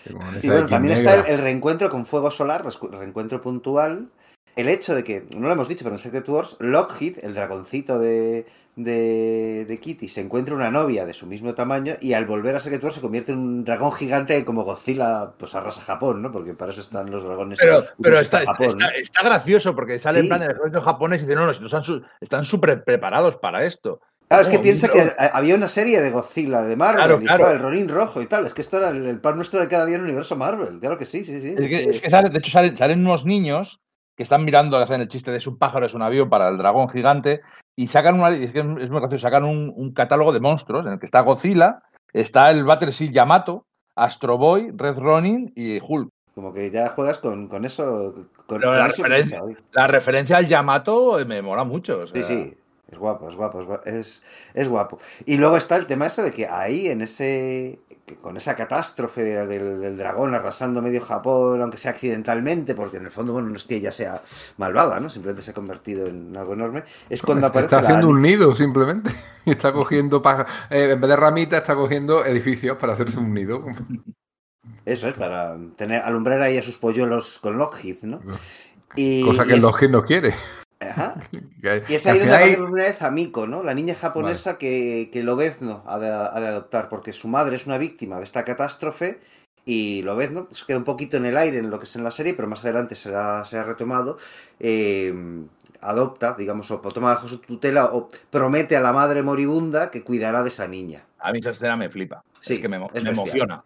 Y 0.05 0.13
bueno, 0.13 0.67
también 0.67 0.93
está 0.93 1.15
el, 1.15 1.25
el, 1.25 1.39
reencuentro 1.39 1.89
con 1.89 2.05
Fuego 2.05 2.29
Solar, 2.29 2.63
reencuentro 2.91 3.41
puntual. 3.41 4.09
El 4.55 4.69
hecho 4.69 4.95
de 4.95 5.03
que, 5.03 5.25
no 5.35 5.47
lo 5.47 5.53
hemos 5.53 5.67
dicho, 5.67 5.83
pero 5.83 5.95
en 5.95 5.99
Secret 5.99 6.27
Wars, 6.27 6.57
Lockheed, 6.59 7.19
el 7.23 7.33
dragoncito 7.33 7.99
de, 7.99 8.45
de, 8.75 9.65
de, 9.65 9.79
Kitty, 9.79 10.07
se 10.07 10.21
encuentra 10.21 10.55
una 10.55 10.71
novia 10.71 11.05
de 11.05 11.13
su 11.13 11.27
mismo 11.27 11.53
tamaño 11.53 11.95
y 12.01 12.13
al 12.13 12.25
volver 12.25 12.55
a 12.55 12.59
Secret 12.59 12.83
Wars 12.83 12.95
se 12.95 13.01
convierte 13.01 13.31
en 13.31 13.39
un 13.39 13.63
dragón 13.63 13.91
gigante 13.91 14.43
como 14.45 14.63
Godzilla, 14.63 15.33
pues 15.37 15.55
arrasa 15.55 15.81
Japón, 15.81 16.21
¿no? 16.21 16.31
Porque 16.31 16.53
para 16.53 16.71
eso 16.71 16.81
están 16.81 17.09
los 17.11 17.23
dragones. 17.23 17.59
Pero, 17.59 17.85
pero 18.01 18.19
está, 18.19 18.39
Japón, 18.39 18.67
está, 18.67 18.85
¿no? 18.85 18.89
está, 18.91 19.23
gracioso 19.23 19.75
porque 19.75 19.99
sale 19.99 20.19
sí. 20.19 20.25
en 20.25 20.29
plan 20.29 20.41
el 20.41 20.51
ejército 20.51 20.81
japonés 20.81 21.21
y 21.21 21.25
dice, 21.25 21.35
no, 21.35 21.45
no, 21.45 21.51
están, 21.51 21.83
están 22.19 22.45
súper 22.45 22.83
preparados 22.83 23.37
para 23.37 23.65
esto. 23.65 24.01
Claro, 24.29 24.43
es 24.43 24.49
que 24.49 24.59
piensa 24.59 24.89
que 24.89 25.11
había 25.17 25.55
una 25.55 25.67
serie 25.67 26.01
de 26.01 26.11
Godzilla 26.11 26.61
de 26.61 26.75
Marvel, 26.75 27.03
claro, 27.03 27.19
claro. 27.19 27.49
el 27.49 27.59
Ronin 27.59 27.89
rojo 27.89 28.21
y 28.21 28.27
tal. 28.27 28.45
Es 28.45 28.53
que 28.53 28.61
esto 28.61 28.77
era 28.77 28.89
el, 28.89 29.03
el 29.07 29.19
pan 29.19 29.35
nuestro 29.35 29.59
de 29.59 29.67
cada 29.67 29.87
día 29.87 29.95
en 29.95 30.01
el 30.01 30.07
universo 30.07 30.35
Marvel. 30.35 30.79
Claro 30.79 30.99
que 30.99 31.07
sí, 31.07 31.23
sí, 31.23 31.41
sí. 31.41 31.55
Es 31.57 31.67
que, 31.67 31.89
es 31.89 31.99
que 31.99 32.11
sale, 32.11 32.29
de 32.29 32.37
hecho, 32.37 32.51
salen, 32.51 32.77
salen 32.77 32.99
unos 32.99 33.25
niños 33.25 33.81
que 34.19 34.23
están 34.23 34.43
mirando, 34.43 34.75
hacen 34.75 34.99
el 34.99 35.07
chiste 35.07 35.31
de 35.31 35.37
es 35.37 35.47
un 35.47 35.57
pájaro, 35.57 35.85
es 35.85 35.93
un 35.93 36.01
avión 36.01 36.29
para 36.29 36.49
el 36.49 36.57
dragón 36.57 36.89
gigante, 36.89 37.39
y 37.77 37.87
sacan 37.87 38.19
una, 38.19 38.31
es 38.31 38.51
que 38.51 38.59
es 38.59 38.65
muy 38.65 38.99
gracioso, 38.99 39.19
sacan 39.19 39.45
un, 39.45 39.71
un, 39.73 39.93
catálogo 39.93 40.33
de 40.33 40.41
monstruos 40.41 40.85
en 40.85 40.91
el 40.91 40.99
que 40.99 41.05
está 41.05 41.21
Godzilla, 41.21 41.83
está 42.11 42.51
el 42.51 42.65
Battle 42.65 42.91
Seal 42.91 43.13
Yamato, 43.13 43.65
Astro 43.95 44.37
Boy, 44.37 44.73
Red 44.75 44.97
Ronin 44.97 45.53
y 45.55 45.79
Hulk. 45.81 46.09
Como 46.35 46.53
que 46.53 46.69
ya 46.69 46.89
juegas 46.89 47.19
con, 47.19 47.47
con 47.47 47.63
eso. 47.63 48.13
Con, 48.45 48.59
con 48.59 48.75
la, 48.75 48.87
eso 48.87 49.03
referencia, 49.03 49.41
la, 49.71 49.87
referencia, 49.87 50.35
al 50.35 50.49
Yamato 50.49 51.17
me 51.25 51.41
mola 51.41 51.63
mucho. 51.63 51.99
O 51.99 52.07
sea. 52.07 52.21
Sí, 52.21 52.25
sí. 52.25 52.57
Es 52.91 52.97
guapo, 52.97 53.29
es 53.29 53.37
guapo, 53.37 53.61
es 53.61 53.67
guapo, 53.67 53.85
es, 53.85 54.21
es 54.53 54.67
guapo. 54.67 54.99
Y 55.25 55.37
luego 55.37 55.55
está 55.55 55.77
el 55.77 55.87
tema 55.87 56.07
ese 56.07 56.23
de 56.23 56.33
que 56.33 56.45
ahí, 56.45 56.89
en 56.89 57.01
ese. 57.01 57.79
Con 58.15 58.37
esa 58.37 58.55
catástrofe 58.55 59.23
del, 59.23 59.97
dragón 59.97 60.33
arrasando 60.33 60.81
medio 60.81 61.01
Japón, 61.01 61.61
aunque 61.61 61.77
sea 61.77 61.91
accidentalmente, 61.91 62.75
porque 62.75 62.97
en 62.97 63.05
el 63.05 63.11
fondo, 63.11 63.33
bueno, 63.33 63.49
no 63.49 63.55
es 63.55 63.63
que 63.63 63.75
ella 63.75 63.91
sea 63.91 64.21
malvada, 64.57 64.99
¿no? 64.99 65.09
Simplemente 65.09 65.41
se 65.41 65.51
ha 65.51 65.53
convertido 65.53 66.07
en 66.07 66.35
algo 66.35 66.53
enorme. 66.53 66.83
Es 67.09 67.21
cuando 67.21 67.47
aparece. 67.47 67.75
Está 67.75 67.85
haciendo 67.85 68.09
un 68.09 68.21
nido, 68.21 68.55
simplemente. 68.55 69.11
Está 69.45 69.73
cogiendo, 69.73 70.21
eh, 70.69 70.91
en 70.91 71.01
vez 71.01 71.09
de 71.09 71.15
ramitas, 71.15 71.61
está 71.61 71.73
cogiendo 71.73 72.23
edificios 72.23 72.77
para 72.77 72.93
hacerse 72.93 73.17
un 73.17 73.33
nido. 73.33 73.65
Eso 74.85 75.07
es, 75.07 75.15
para 75.15 75.57
tener, 75.75 76.03
alumbrar 76.03 76.41
ahí 76.41 76.57
a 76.57 76.61
sus 76.61 76.77
polluelos 76.77 77.39
con 77.39 77.57
Lockheed, 77.57 78.03
¿no? 78.03 78.21
Y, 78.95 79.23
Cosa 79.23 79.45
que 79.45 79.57
Lockheed 79.57 79.89
no 79.89 80.03
quiere. 80.03 80.33
Ajá. 80.79 81.15
Y 81.89 81.93
es 81.93 82.07
ahí 82.07 82.19
donde 82.19 82.35
hay... 82.35 82.53
una 82.55 82.83
vez 82.83 83.01
a 83.01 83.11
Miko, 83.11 83.45
¿no? 83.45 83.63
La 83.63 83.73
niña 83.73 83.93
japonesa 83.93 84.57
que, 84.57 85.09
que 85.11 85.23
Lobezno 85.23 85.83
ha 85.85 85.99
de, 85.99 86.07
ha 86.09 86.39
de, 86.39 86.47
adoptar, 86.47 86.87
porque 86.87 87.11
su 87.11 87.27
madre 87.27 87.57
es 87.57 87.67
una 87.67 87.77
víctima 87.77 88.17
de 88.17 88.23
esta 88.23 88.45
catástrofe 88.45 89.19
y 89.65 90.01
Lobezno 90.03 90.47
se 90.51 90.65
queda 90.65 90.77
un 90.77 90.85
poquito 90.85 91.17
en 91.17 91.25
el 91.25 91.37
aire 91.37 91.57
en 91.59 91.69
lo 91.69 91.79
que 91.79 91.85
es 91.85 91.95
en 91.97 92.05
la 92.05 92.11
serie, 92.11 92.33
pero 92.33 92.47
más 92.47 92.63
adelante 92.63 92.95
será, 92.95 93.43
será 93.43 93.63
retomado. 93.63 94.17
Eh, 94.59 95.13
adopta, 95.81 96.35
digamos, 96.37 96.71
o 96.71 96.79
toma 96.79 97.13
bajo 97.13 97.27
su 97.27 97.39
tutela 97.39 97.85
o 97.93 98.07
promete 98.29 98.75
a 98.75 98.81
la 98.81 98.93
madre 98.93 99.21
moribunda 99.21 99.91
que 99.91 100.03
cuidará 100.03 100.43
de 100.43 100.49
esa 100.49 100.67
niña. 100.67 101.05
A 101.19 101.31
mí 101.31 101.39
esa 101.39 101.51
escena 101.51 101.75
me 101.75 101.89
flipa. 101.89 102.23
Sí, 102.39 102.55
es 102.55 102.59
que 102.59 102.69
me, 102.69 102.79
me 102.79 103.09
emociona. 103.09 103.63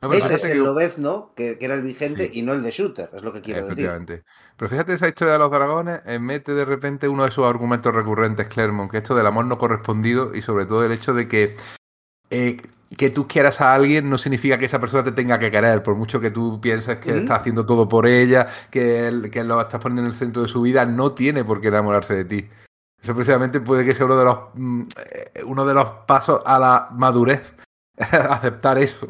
Ese 0.00 0.34
es 0.36 0.44
el 0.44 0.58
Lobezno, 0.58 1.32
que, 1.34 1.58
que, 1.58 1.64
era 1.64 1.74
el 1.74 1.82
vigente, 1.82 2.30
y 2.32 2.42
no 2.42 2.52
el 2.52 2.62
de 2.62 2.70
Shooter, 2.70 3.10
es 3.12 3.22
lo 3.22 3.32
que 3.32 3.40
quiero 3.40 3.66
Efectivamente. 3.66 4.12
decir. 4.12 4.26
Pero 4.56 4.68
fíjate 4.68 4.92
esa 4.92 5.08
historia 5.08 5.32
de 5.32 5.38
los 5.40 5.50
dragones, 5.50 6.02
eh, 6.06 6.20
mete 6.20 6.54
de 6.54 6.64
repente 6.64 7.08
uno 7.08 7.24
de 7.24 7.32
sus 7.32 7.44
argumentos 7.44 7.92
recurrentes, 7.92 8.46
Clermont, 8.46 8.90
que 8.90 8.98
esto 8.98 9.16
del 9.16 9.26
amor 9.26 9.46
no 9.46 9.58
correspondido 9.58 10.34
y 10.34 10.42
sobre 10.42 10.66
todo 10.66 10.84
el 10.84 10.92
hecho 10.92 11.14
de 11.14 11.26
que 11.26 11.56
eh, 12.30 12.58
que 12.96 13.10
tú 13.10 13.28
quieras 13.28 13.60
a 13.60 13.74
alguien 13.74 14.08
no 14.08 14.16
significa 14.16 14.58
que 14.58 14.64
esa 14.64 14.80
persona 14.80 15.04
te 15.04 15.12
tenga 15.12 15.38
que 15.38 15.50
querer, 15.50 15.82
por 15.82 15.94
mucho 15.94 16.20
que 16.20 16.30
tú 16.30 16.60
pienses 16.60 16.98
que 16.98 17.18
está 17.18 17.36
haciendo 17.36 17.66
todo 17.66 17.88
por 17.88 18.06
ella, 18.06 18.46
que, 18.70 19.28
que 19.30 19.44
lo 19.44 19.60
estás 19.60 19.80
poniendo 19.80 20.02
en 20.02 20.08
el 20.08 20.14
centro 20.14 20.42
de 20.42 20.48
su 20.48 20.62
vida, 20.62 20.86
no 20.86 21.12
tiene 21.12 21.44
por 21.44 21.60
qué 21.60 21.68
enamorarse 21.68 22.14
de 22.14 22.24
ti. 22.24 22.48
Eso 23.02 23.14
precisamente 23.14 23.60
puede 23.60 23.84
que 23.84 23.94
sea 23.94 24.06
uno 24.06 24.16
de 24.16 24.24
los, 24.24 24.38
mm, 24.54 24.82
eh, 24.96 25.42
uno 25.44 25.64
de 25.66 25.74
los 25.74 25.88
pasos 26.06 26.40
a 26.44 26.58
la 26.58 26.88
madurez, 26.92 27.54
aceptar 27.98 28.78
eso. 28.78 29.06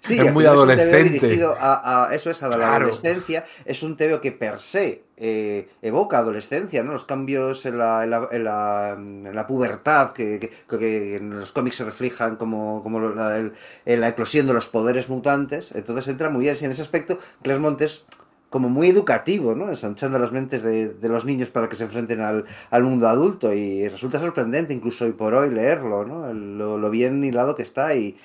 Sí, 0.00 0.18
es 0.18 0.32
muy 0.32 0.46
adolescente. 0.46 1.16
Es 1.16 1.22
dirigido 1.22 1.54
a, 1.58 2.08
eso 2.12 2.30
es 2.30 2.42
a 2.42 2.48
la 2.48 2.74
adolescencia. 2.76 3.44
Es 3.64 3.82
un 3.82 3.96
TV 3.96 4.20
que 4.20 4.32
per 4.32 4.58
se 4.58 5.04
eh, 5.16 5.68
evoca 5.82 6.18
adolescencia, 6.18 6.82
¿no? 6.82 6.92
Los 6.92 7.04
cambios 7.04 7.66
en 7.66 7.78
la, 7.78 8.04
en 8.04 8.44
la, 8.44 8.94
en 8.96 9.34
la, 9.34 9.46
pubertad 9.46 10.12
que, 10.12 10.50
que, 10.68 11.16
en 11.16 11.38
los 11.38 11.52
cómics 11.52 11.76
se 11.76 11.84
reflejan 11.84 12.36
como, 12.36 12.82
como 12.82 13.00
la, 13.00 13.50
la, 13.84 14.08
eclosión 14.08 14.46
de 14.46 14.54
los 14.54 14.68
poderes 14.68 15.10
mutantes. 15.10 15.72
Entonces 15.72 16.08
entra 16.08 16.30
muy 16.30 16.42
bien. 16.42 16.56
Y 16.58 16.64
en 16.64 16.70
ese 16.70 16.82
aspecto, 16.82 17.18
Claremont 17.42 17.80
es 17.82 18.06
como 18.48 18.70
muy 18.70 18.88
educativo, 18.88 19.54
¿no? 19.54 19.68
Ensanchando 19.68 20.18
las 20.18 20.32
mentes 20.32 20.62
de, 20.62 20.88
de, 20.88 21.08
los 21.08 21.26
niños 21.26 21.50
para 21.50 21.68
que 21.68 21.76
se 21.76 21.84
enfrenten 21.84 22.20
al, 22.20 22.46
al, 22.70 22.82
mundo 22.82 23.06
adulto 23.06 23.52
y 23.52 23.86
resulta 23.88 24.18
sorprendente 24.18 24.72
incluso 24.72 25.04
hoy 25.04 25.12
por 25.12 25.34
hoy 25.34 25.50
leerlo, 25.50 26.04
¿no? 26.04 26.32
Lo, 26.32 26.78
lo 26.78 26.90
bien 26.90 27.22
hilado 27.22 27.54
que 27.54 27.62
está 27.62 27.94
y 27.94 28.16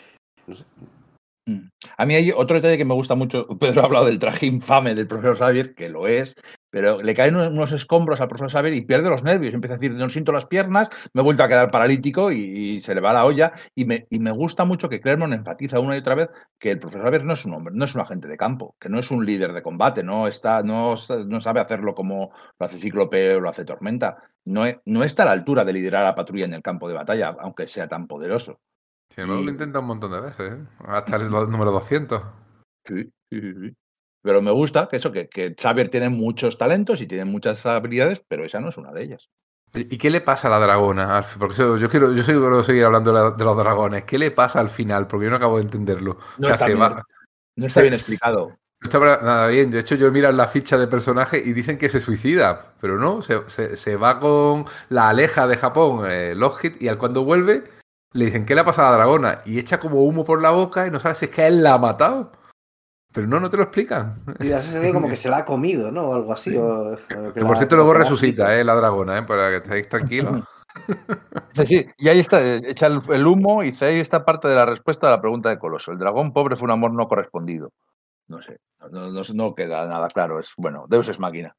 no 0.48 0.56
sé. 0.56 0.64
A 1.98 2.06
mí 2.08 2.16
hay 2.16 2.32
otro 2.32 2.56
detalle 2.56 2.78
que 2.78 2.86
me 2.86 2.96
gusta 2.96 3.14
mucho. 3.14 3.48
Pedro 3.60 3.82
ha 3.82 3.86
hablado 3.86 4.06
del 4.06 4.18
traje 4.18 4.48
infame 4.48 4.96
del 4.96 5.08
profesor 5.08 5.38
Xavier, 5.38 5.76
que 5.76 5.90
lo 5.90 6.08
es, 6.08 6.36
pero 6.72 6.98
le 6.98 7.14
caen 7.14 7.36
unos 7.36 7.72
escombros 7.72 8.20
al 8.20 8.28
profesor 8.28 8.52
Xavier 8.52 8.74
y 8.74 8.82
pierde 8.82 9.10
los 9.10 9.24
nervios. 9.24 9.54
Empieza 9.54 9.76
a 9.76 9.78
decir, 9.78 9.96
no 9.96 10.10
siento 10.10 10.32
las 10.32 10.48
piernas, 10.48 10.90
me 11.14 11.22
he 11.22 11.24
vuelto 11.24 11.44
a 11.44 11.48
quedar 11.48 11.70
paralítico 11.70 12.32
y, 12.32 12.82
se 12.82 12.96
le 12.96 13.02
va 13.02 13.14
la 13.14 13.26
olla. 13.26 13.54
Y 13.76 13.86
me, 13.86 14.08
gusta 14.32 14.66
mucho 14.66 14.90
que 14.90 15.00
Claremont 15.00 15.34
enfatiza 15.34 15.80
una 15.80 15.96
y 15.96 16.00
otra 16.00 16.16
vez 16.16 16.30
que 16.58 16.72
el 16.72 16.80
profesor 16.80 17.06
Xavier 17.06 17.24
no 17.26 17.34
es 17.34 17.46
un 17.46 17.54
hombre, 17.54 17.74
no 17.76 17.86
es 17.86 17.94
un 17.94 18.02
agente 18.02 18.28
de 18.28 18.38
campo, 18.38 18.76
que 18.80 18.90
no 18.90 19.00
es 19.00 19.12
un 19.12 19.26
líder 19.26 19.54
de 19.54 19.62
combate, 19.62 20.04
no, 20.04 20.28
está, 20.28 20.64
no, 20.64 20.98
sabe 20.98 21.60
hacerlo 21.60 21.94
como 21.94 22.32
lo 22.60 22.66
hace 22.66 22.80
Cíclope 22.80 23.36
o 23.36 23.42
lo 23.42 23.50
hace 23.50 23.66
Tormenta. 23.66 24.18
No, 24.46 24.64
no 24.86 25.04
está 25.04 25.24
a 25.24 25.26
la 25.28 25.32
altura 25.32 25.64
de 25.64 25.74
liderar 25.74 26.02
a 26.04 26.06
la 26.06 26.16
patrulla 26.16 26.46
en 26.46 26.54
el 26.54 26.62
campo 26.62 26.88
de 26.88 26.96
batalla, 26.96 27.36
aunque 27.40 27.68
sea 27.68 27.88
tan 27.88 28.08
poderoso. 28.08 28.60
Sin 29.16 29.24
embargo, 29.24 29.46
lo 29.46 29.52
intenta 29.52 29.80
un 29.80 29.86
montón 29.86 30.12
de 30.12 30.20
veces, 30.20 30.52
¿eh? 30.52 30.58
hasta 30.80 31.16
el 31.16 31.30
número 31.30 31.72
200. 31.72 32.22
Sí, 32.84 33.10
sí, 33.32 33.42
sí. 33.42 33.74
Pero 34.22 34.42
me 34.42 34.52
gusta 34.52 34.90
que 34.90 34.98
eso, 34.98 35.14
que, 35.14 35.30
que 35.30 35.56
Xavier 35.58 35.90
tiene 35.90 36.10
muchos 36.10 36.58
talentos 36.58 37.00
y 37.00 37.08
tiene 37.08 37.24
muchas 37.24 37.66
habilidades, 37.66 38.22
pero 38.28 38.44
esa 38.44 38.60
no 38.60 38.68
es 38.68 38.78
una 38.78 38.92
de 38.92 39.04
ellas. 39.04 39.30
¿Y 39.74 39.98
qué 39.98 40.10
le 40.10 40.20
pasa 40.20 40.50
a 40.50 40.52
la 40.52 40.60
dragona? 40.60 41.24
Porque 41.40 41.56
yo 41.56 41.90
quiero, 41.90 42.12
yo 42.12 42.26
quiero 42.26 42.62
seguir 42.64 42.84
hablando 42.84 43.32
de 43.32 43.44
los 43.46 43.58
dragones. 43.58 44.04
¿Qué 44.04 44.18
le 44.18 44.32
pasa 44.32 44.60
al 44.60 44.70
final? 44.70 45.08
Porque 45.08 45.26
yo 45.26 45.30
no 45.30 45.38
acabo 45.38 45.58
de 45.58 45.64
entenderlo. 45.64 46.18
No, 46.38 46.50
está, 46.50 46.68
bien, 46.68 46.80
no 46.80 47.68
está 47.68 47.82
bien 47.82 47.94
explicado. 47.94 48.58
No 48.82 48.84
está 48.84 49.00
nada 49.00 49.48
bien. 49.48 49.72
De 49.72 49.80
hecho, 49.80 49.96
yo 49.96 50.12
miro 50.12 50.30
la 50.34 50.48
ficha 50.50 50.78
de 50.78 50.88
personaje 50.88 51.42
y 51.44 51.54
dicen 51.54 51.78
que 51.78 51.88
se 51.88 52.02
suicida, 52.02 52.74
pero 52.82 52.98
no, 52.98 53.22
se, 53.22 53.50
se, 53.50 53.78
se 53.78 53.96
va 53.96 54.20
con 54.20 54.66
la 54.90 55.10
aleja 55.10 55.48
de 55.48 55.56
Japón, 55.56 56.06
eh, 56.10 56.36
Lockheed, 56.36 56.82
y 56.82 56.90
al 56.90 56.98
cuando 56.98 57.24
vuelve 57.24 57.64
le 58.16 58.26
dicen, 58.26 58.46
¿qué 58.46 58.56
le 58.56 58.62
ha 58.62 58.66
pasado 58.66 58.88
a 58.88 58.92
la 58.92 58.98
dragona? 58.98 59.42
Y 59.46 59.60
echa 59.60 59.78
como 59.78 60.02
humo 60.04 60.24
por 60.24 60.42
la 60.42 60.52
boca 60.52 60.88
y 60.88 60.92
no 60.92 61.02
sabes 61.02 61.18
si 61.18 61.26
es 61.26 61.32
que 61.32 61.48
él 61.48 61.62
la 61.62 61.74
ha 61.74 61.78
matado. 61.78 62.32
Pero 63.14 63.28
no, 63.28 63.42
no 63.42 63.50
te 63.50 63.58
lo 63.58 63.64
explican. 63.64 64.24
Y 64.40 64.54
hace 64.54 64.94
como 64.94 65.10
que 65.10 65.18
se 65.18 65.30
la 65.30 65.40
ha 65.40 65.46
comido, 65.46 65.92
¿no? 65.92 66.10
O 66.10 66.14
algo 66.16 66.32
así. 66.32 66.52
que, 66.52 67.42
por 67.42 67.58
cierto 67.58 67.76
luego 67.76 67.94
resucita, 67.94 68.58
¿eh? 68.58 68.64
La 68.64 68.76
dragona, 68.76 69.18
¿eh? 69.18 69.24
Para 69.24 69.50
que 69.50 69.58
estéis 69.58 69.90
tranquilos. 69.90 70.44
Sí, 71.68 71.86
y 71.98 72.10
ahí 72.10 72.20
está, 72.20 72.44
echa 72.56 72.88
el, 72.88 73.28
humo 73.28 73.64
y 73.64 73.74
ahí 73.80 74.00
está 74.00 74.26
parte 74.26 74.50
de 74.50 74.56
la 74.56 74.66
respuesta 74.66 75.08
a 75.08 75.12
la 75.12 75.22
pregunta 75.22 75.50
de 75.50 75.58
Coloso. 75.58 75.94
El 75.94 76.00
dragón 76.00 76.34
pobre 76.34 76.58
fue 76.58 76.66
un 76.66 76.72
amor 76.72 76.92
no 76.92 77.08
correspondido. 77.08 77.72
No 78.28 78.42
sé, 78.42 78.60
no, 78.92 79.10
no, 79.10 79.22
no 79.34 79.56
queda 79.56 79.88
nada 79.88 80.10
claro. 80.10 80.40
Es 80.40 80.50
bueno, 80.58 80.86
Deus 80.90 81.08
es 81.08 81.18
máquina. 81.18 81.56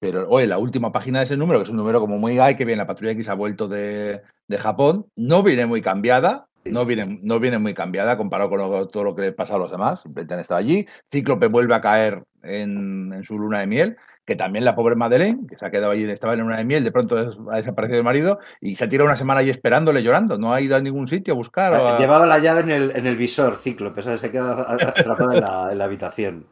Pero, 0.00 0.28
oye, 0.28 0.46
la 0.46 0.58
última 0.58 0.92
página 0.92 1.18
de 1.18 1.24
ese 1.24 1.36
número, 1.36 1.58
que 1.58 1.64
es 1.64 1.70
un 1.70 1.76
número 1.76 2.00
como 2.00 2.18
muy, 2.18 2.38
ay, 2.38 2.54
que 2.54 2.64
bien, 2.64 2.78
la 2.78 2.86
patrulla 2.86 3.12
X 3.12 3.28
ha 3.28 3.34
vuelto 3.34 3.66
de, 3.68 4.22
de 4.46 4.58
Japón, 4.58 5.06
no 5.16 5.42
viene 5.42 5.66
muy 5.66 5.82
cambiada, 5.82 6.46
no 6.64 6.84
viene, 6.84 7.18
no 7.22 7.40
viene 7.40 7.58
muy 7.58 7.74
cambiada 7.74 8.16
comparado 8.16 8.50
con 8.50 8.90
todo 8.90 9.04
lo 9.04 9.14
que 9.14 9.22
le 9.22 9.32
pasa 9.32 9.56
a 9.56 9.58
los 9.58 9.70
demás, 9.70 10.00
simplemente 10.02 10.34
han 10.34 10.40
estado 10.40 10.58
allí. 10.58 10.86
Cíclope 11.10 11.48
vuelve 11.48 11.74
a 11.74 11.80
caer 11.80 12.22
en, 12.42 13.12
en, 13.12 13.24
su 13.24 13.38
luna 13.38 13.60
de 13.60 13.66
miel, 13.66 13.96
que 14.24 14.36
también 14.36 14.64
la 14.64 14.74
pobre 14.74 14.94
Madeleine, 14.94 15.46
que 15.48 15.56
se 15.56 15.64
ha 15.64 15.70
quedado 15.70 15.92
allí, 15.92 16.04
estaba 16.04 16.34
en 16.34 16.40
luna 16.40 16.58
de 16.58 16.64
miel, 16.64 16.84
de 16.84 16.92
pronto 16.92 17.16
ha 17.50 17.56
desaparecido 17.56 17.98
el 17.98 18.04
marido 18.04 18.38
y 18.60 18.76
se 18.76 18.84
ha 18.84 18.88
tirado 18.88 19.06
una 19.08 19.16
semana 19.16 19.40
allí 19.40 19.50
esperándole, 19.50 20.02
llorando, 20.02 20.38
no 20.38 20.52
ha 20.52 20.60
ido 20.60 20.76
a 20.76 20.80
ningún 20.80 21.08
sitio 21.08 21.34
a 21.34 21.36
buscar. 21.36 21.74
A... 21.74 21.98
Llevaba 21.98 22.26
la 22.26 22.38
llave 22.38 22.60
en 22.60 22.70
el, 22.70 22.90
en 22.94 23.06
el 23.06 23.16
visor, 23.16 23.56
Cíclope, 23.56 24.02
¿sabes? 24.02 24.20
se 24.20 24.30
quedado 24.30 24.68
atrapado 24.68 25.32
en 25.32 25.40
la, 25.40 25.72
en 25.72 25.78
la 25.78 25.84
habitación. 25.84 26.46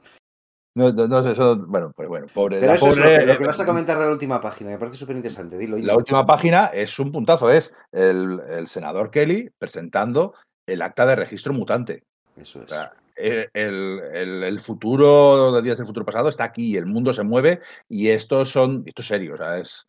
No, 0.76 0.92
no, 0.92 1.22
sé, 1.22 1.32
eso, 1.32 1.56
bueno, 1.56 1.90
pues 1.96 2.06
bueno, 2.06 2.26
pobre. 2.34 2.60
Pero 2.60 2.74
eso 2.74 2.88
pobre, 2.88 3.16
es 3.16 3.26
lo, 3.26 3.38
que 3.38 3.46
vas 3.46 3.58
a 3.58 3.64
comentar 3.64 3.98
de 3.98 4.04
la 4.04 4.10
última 4.10 4.42
página, 4.42 4.72
me 4.72 4.78
parece 4.78 4.98
súper 4.98 5.16
interesante, 5.16 5.56
dilo. 5.56 5.78
La 5.78 5.96
última 5.96 6.26
página 6.26 6.66
es 6.66 6.98
un 6.98 7.10
puntazo, 7.10 7.50
es 7.50 7.72
el, 7.92 8.38
el, 8.46 8.68
senador 8.68 9.10
Kelly 9.10 9.48
presentando 9.56 10.34
el 10.66 10.82
acta 10.82 11.06
de 11.06 11.16
registro 11.16 11.54
mutante. 11.54 12.04
Eso 12.36 12.58
es. 12.58 12.66
O 12.66 12.68
sea, 12.68 12.92
el, 13.16 13.48
el, 13.54 14.42
el, 14.44 14.60
futuro 14.60 15.50
de 15.50 15.62
días 15.62 15.78
del 15.78 15.86
futuro 15.86 16.04
pasado 16.04 16.28
está 16.28 16.44
aquí, 16.44 16.76
el 16.76 16.84
mundo 16.84 17.14
se 17.14 17.22
mueve 17.22 17.62
y 17.88 18.08
estos 18.08 18.50
son, 18.50 18.82
esto 18.84 19.00
es 19.00 19.08
serio, 19.08 19.32
o 19.32 19.38
sea, 19.38 19.56
es, 19.56 19.86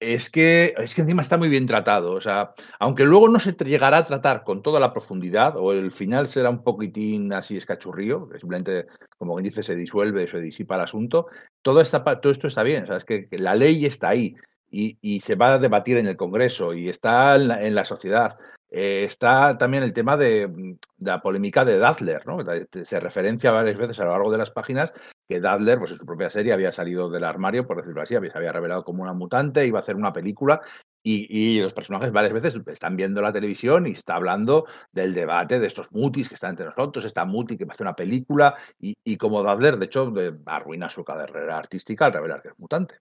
es 0.00 0.30
que, 0.30 0.74
es 0.76 0.94
que 0.94 1.02
encima 1.02 1.22
está 1.22 1.38
muy 1.38 1.48
bien 1.48 1.66
tratado. 1.66 2.12
O 2.12 2.20
sea, 2.20 2.54
aunque 2.78 3.04
luego 3.04 3.28
no 3.28 3.40
se 3.40 3.52
llegará 3.52 3.98
a 3.98 4.04
tratar 4.04 4.44
con 4.44 4.62
toda 4.62 4.80
la 4.80 4.92
profundidad, 4.92 5.56
o 5.56 5.72
el 5.72 5.92
final 5.92 6.28
será 6.28 6.50
un 6.50 6.62
poquitín 6.62 7.32
así 7.32 7.56
escachurrío, 7.56 8.28
que 8.28 8.38
simplemente, 8.38 8.86
como 9.18 9.40
dice, 9.40 9.62
se 9.62 9.76
disuelve, 9.76 10.28
se 10.28 10.40
disipa 10.40 10.76
el 10.76 10.82
asunto, 10.82 11.26
todo, 11.62 11.80
esta, 11.80 12.02
todo 12.20 12.32
esto 12.32 12.48
está 12.48 12.62
bien. 12.62 12.90
O 12.90 12.96
es 12.96 13.04
que, 13.04 13.28
que 13.28 13.38
la 13.38 13.54
ley 13.54 13.86
está 13.86 14.10
ahí 14.10 14.34
y, 14.70 14.98
y, 15.00 15.20
se 15.20 15.36
va 15.36 15.54
a 15.54 15.58
debatir 15.58 15.96
en 15.98 16.06
el 16.06 16.16
Congreso 16.16 16.74
y 16.74 16.88
está 16.88 17.36
en 17.36 17.48
la, 17.48 17.66
en 17.66 17.74
la 17.74 17.84
sociedad. 17.84 18.38
Eh, 18.76 19.04
está 19.04 19.56
también 19.56 19.84
el 19.84 19.92
tema 19.92 20.16
de, 20.16 20.48
de, 20.48 20.76
la 20.98 21.22
polémica 21.22 21.64
de 21.64 21.78
Dazzler, 21.78 22.26
¿no? 22.26 22.38
Se 22.82 22.98
referencia 22.98 23.52
varias 23.52 23.76
veces 23.76 24.00
a 24.00 24.04
lo 24.04 24.10
largo 24.10 24.32
de 24.32 24.38
las 24.38 24.50
páginas 24.50 24.92
que 25.28 25.38
Dazzler, 25.38 25.78
pues 25.78 25.92
en 25.92 25.98
su 25.98 26.04
propia 26.04 26.28
serie, 26.28 26.52
había 26.52 26.72
salido 26.72 27.08
del 27.08 27.22
armario, 27.22 27.68
por 27.68 27.76
decirlo 27.76 28.02
así, 28.02 28.14
se 28.14 28.36
había 28.36 28.50
revelado 28.50 28.82
como 28.82 29.04
una 29.04 29.12
mutante, 29.12 29.64
iba 29.64 29.78
a 29.78 29.82
hacer 29.82 29.94
una 29.94 30.12
película 30.12 30.60
y, 31.04 31.60
los 31.60 31.72
personajes 31.72 32.10
varias 32.10 32.32
veces 32.32 32.60
están 32.66 32.96
viendo 32.96 33.22
la 33.22 33.32
televisión 33.32 33.86
y 33.86 33.92
está 33.92 34.16
hablando 34.16 34.66
del 34.90 35.14
debate 35.14 35.60
de 35.60 35.68
estos 35.68 35.92
mutis 35.92 36.28
que 36.28 36.34
están 36.34 36.50
entre 36.50 36.66
nosotros, 36.66 37.04
esta 37.04 37.24
muti 37.24 37.56
que 37.56 37.64
hacer 37.70 37.82
una 37.82 37.94
película 37.94 38.56
y, 38.80 38.94
y 39.04 39.16
como 39.16 39.44
Dazzler, 39.44 39.78
de 39.78 39.86
hecho, 39.86 40.12
arruina 40.46 40.90
su 40.90 41.04
carrera 41.04 41.58
artística 41.58 42.06
al 42.06 42.12
revelar 42.12 42.42
que 42.42 42.48
es 42.48 42.58
mutante. 42.58 42.96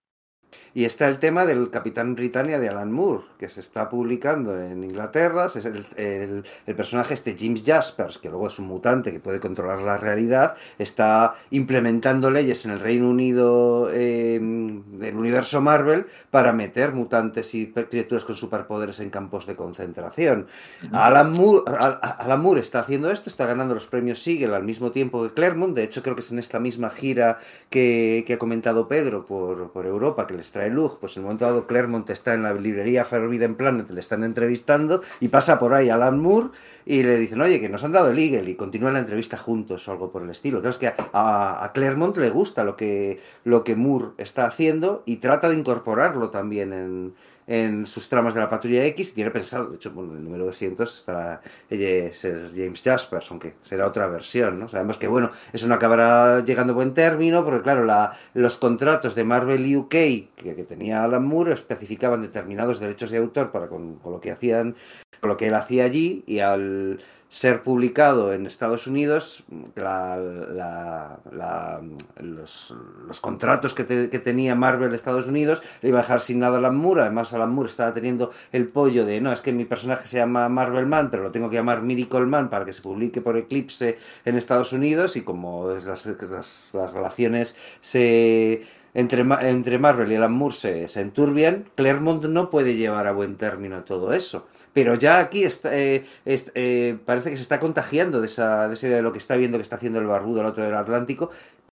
Y 0.76 0.86
está 0.86 1.08
el 1.08 1.20
tema 1.20 1.46
del 1.46 1.70
Capitán 1.70 2.16
Britannia 2.16 2.60
de 2.60 2.70
Alan 2.70 2.92
Moore, 2.92 3.24
que 3.38 3.48
se 3.48 3.62
está 3.62 3.90
publicando 3.90 4.60
en 4.60 4.84
Inglaterra. 4.84 5.46
Es 5.46 5.66
el, 5.66 5.86
el, 5.96 6.44
el, 6.66 6.76
personaje 6.76 7.14
este 7.14 7.36
James 7.38 7.64
Jaspers, 7.66 8.18
que 8.18 8.30
luego 8.30 8.48
es 8.48 8.58
un 8.58 8.68
mutante 8.68 9.12
que 9.12 9.20
puede 9.20 9.40
controlar 9.40 9.80
la 9.82 9.98
realidad, 9.98 10.56
está 10.80 11.36
implementando 11.52 12.32
leyes 12.32 12.66
en 12.66 12.72
el 12.72 12.80
Reino 12.80 13.10
Unido 13.10 13.90
eh, 13.92 14.40
del 14.40 15.16
universo 15.16 15.62
Marvel 15.62 16.08
para 16.32 16.54
meter 16.54 16.94
mutantes 16.94 17.54
y 17.54 17.68
criaturas 17.68 18.26
con 18.26 18.36
superpoderes 18.36 19.00
en 19.00 19.10
campos 19.10 19.46
de 19.46 19.56
concentración. 19.56 20.48
Alan 20.92 21.34
Moore, 21.34 21.64
Alan 21.68 22.42
Moore 22.42 22.62
está 22.62 22.80
haciendo 22.80 23.12
esto, 23.12 23.30
está 23.30 23.46
ganando 23.46 23.76
los 23.76 23.88
premios 23.88 24.24
Siegel 24.24 24.54
al 24.54 24.64
mismo 24.64 24.92
tiempo 24.92 25.24
que 25.24 25.34
Claremont. 25.34 25.76
De 25.76 25.84
hecho, 25.84 26.02
creo 26.02 26.16
que 26.16 26.22
es 26.22 26.32
en 26.32 26.40
esta 26.40 26.60
misma 26.60 26.90
gira 26.90 27.40
que, 27.70 28.24
que 28.26 28.34
ha 28.34 28.38
comentado 28.38 28.88
Pedro 28.88 29.26
por, 29.26 29.72
por 29.72 29.86
Europa, 29.86 30.28
que 30.28 30.34
les 30.44 30.52
trae 30.52 30.70
luz, 30.70 30.98
pues 31.00 31.16
en 31.16 31.22
el 31.22 31.26
momento 31.26 31.46
dado 31.46 31.68
Claremont 31.68 32.10
está 32.10 32.34
en 32.34 32.44
la 32.44 32.54
librería 32.54 33.06
Forbidden 33.06 33.56
Planet, 33.56 33.90
le 33.90 34.00
están 34.02 34.26
entrevistando 34.26 35.02
y 35.22 35.30
pasa 35.30 35.58
por 35.58 35.74
ahí 35.74 35.90
Alan 35.90 36.20
Moore 36.20 36.50
y 36.86 37.04
le 37.04 37.18
dicen, 37.18 37.40
oye, 37.40 37.62
que 37.62 37.70
nos 37.70 37.86
han 37.86 37.94
dado 37.94 38.10
el 38.10 38.20
Eagle 38.20 38.52
y 38.52 38.56
continúan 38.56 38.94
la 38.94 39.00
entrevista 39.00 39.38
juntos 39.38 39.88
o 39.88 39.92
algo 39.94 40.12
por 40.12 40.22
el 40.22 40.30
estilo. 40.30 40.60
Creo 40.60 40.78
que 40.78 40.88
a, 40.88 41.64
a, 41.64 41.72
Claremont 41.72 42.18
le 42.18 42.30
gusta 42.30 42.66
lo 42.66 42.76
que, 42.76 43.22
lo 43.46 43.64
que 43.64 43.78
Moore 43.78 44.08
está 44.18 44.46
haciendo 44.46 45.04
y 45.06 45.18
trata 45.18 45.48
de 45.48 45.56
incorporarlo 45.56 46.30
también 46.30 46.74
en, 46.74 47.14
en 47.48 47.86
sus 47.86 48.08
tramas 48.08 48.34
de 48.34 48.42
la 48.42 48.50
Patrulla 48.50 48.86
X. 48.86 49.14
Tiene 49.14 49.32
pensado, 49.32 49.68
de 49.68 49.76
hecho, 49.76 49.92
bueno, 49.92 50.12
en 50.12 50.20
el 50.20 50.24
número 50.24 50.46
200 50.46 50.96
estará 50.96 51.42
ser 51.70 52.52
James 52.56 52.82
Jaspers, 52.84 53.30
aunque 53.32 53.56
será 53.64 53.88
otra 53.88 54.08
versión, 54.08 54.60
¿no? 54.60 54.68
Sabemos 54.68 54.98
que, 54.98 55.08
bueno, 55.08 55.32
eso 55.52 55.68
no 55.68 55.76
acabará 55.76 56.44
llegando 56.44 56.74
a 56.74 56.76
buen 56.76 56.94
término, 56.94 57.44
porque, 57.44 57.62
claro, 57.62 57.86
la, 57.86 58.16
los 58.34 58.58
contratos 58.58 59.16
de 59.16 59.24
Marvel 59.24 59.76
UK 59.76 59.90
que, 59.90 60.30
que, 60.36 60.64
tenía 60.64 61.04
Alan 61.04 61.26
Moore 61.26 61.54
especificaban 61.54 62.22
determinados 62.22 62.80
derechos 62.80 63.12
de 63.12 63.18
autor 63.18 63.52
para 63.52 63.68
con, 63.68 63.96
con 63.96 64.14
lo 64.14 64.22
que 64.22 64.32
hacían, 64.32 64.76
con 65.20 65.30
lo 65.30 65.38
que 65.38 65.48
él 65.48 65.54
hacía 65.54 65.86
allí, 65.86 66.24
y 66.26 66.40
al 66.40 67.00
ser 67.34 67.64
publicado 67.64 68.32
en 68.32 68.46
Estados 68.46 68.86
Unidos, 68.86 69.44
la, 69.74 70.18
la, 70.18 71.18
la, 71.32 71.82
los, 72.18 72.76
contratos 73.22 73.74
que, 73.74 73.84
te, 73.84 74.12
que, 74.12 74.20
tenía 74.20 74.54
Marvel 74.54 74.94
Estados 74.94 75.26
Unidos 75.26 75.64
le 75.82 75.90
iba 75.90 75.98
a 75.98 76.04
dejar 76.04 76.22
sin 76.22 76.38
nada 76.38 76.58
a 76.58 76.60
Alan 76.60 76.76
Moore. 76.76 77.02
Además, 77.02 77.34
Alan 77.34 77.50
Moore 77.50 77.72
estaba 77.72 77.92
teniendo 77.92 78.30
el 78.52 78.68
pollo 78.68 79.04
de 79.04 79.20
no, 79.20 79.32
es 79.32 79.42
que 79.42 79.52
mi 79.52 79.66
personaje 79.66 80.08
se 80.08 80.18
llama 80.18 80.48
Marvel 80.48 80.86
Man, 80.86 81.10
pero 81.10 81.24
lo 81.24 81.32
tengo 81.32 81.50
que 81.50 81.56
llamar 81.56 81.82
Miracle 81.82 82.28
Man 82.28 82.52
para 82.52 82.66
que 82.66 82.74
se 82.74 82.84
publique 82.84 83.20
por 83.20 83.36
Eclipse 83.36 83.98
en 84.26 84.36
Estados 84.36 84.72
Unidos. 84.72 85.18
Y 85.18 85.22
como 85.22 85.72
las, 85.72 86.06
las, 86.06 86.70
las 86.72 86.94
relaciones 86.94 87.56
se 87.82 88.62
entre, 88.94 89.24
entre 89.42 89.80
Marvel 89.80 90.12
y 90.12 90.16
Alan 90.18 90.34
Moore 90.34 90.54
se, 90.54 90.88
se 90.88 91.02
enturbian, 91.02 91.66
Claremont 91.74 92.26
no 92.26 92.52
puede 92.52 92.76
llevar 92.76 93.08
a 93.08 93.12
buen 93.12 93.38
término 93.38 93.84
todo 93.86 94.14
eso. 94.14 94.48
Pero 94.74 94.96
ya 94.96 95.20
aquí 95.20 95.44
está, 95.44 95.78
eh, 95.78 96.06
es, 96.26 96.52
eh, 96.56 96.98
parece 97.06 97.30
que 97.30 97.38
se 97.38 97.44
está 97.44 97.60
contagiando 97.60 98.20
de 98.20 98.26
esa, 98.26 98.68
de 98.68 98.74
esa 98.74 98.88
idea 98.88 98.98
de 98.98 99.04
lo 99.04 99.12
que 99.12 99.20
está 99.20 99.36
viendo 99.36 99.58
que 99.58 99.62
está 99.62 99.76
haciendo 99.76 100.00
el 100.00 100.08
barbudo 100.08 100.42
al 100.42 100.48
otro 100.48 100.64
del 100.64 100.76
Atlántico. 100.76 101.30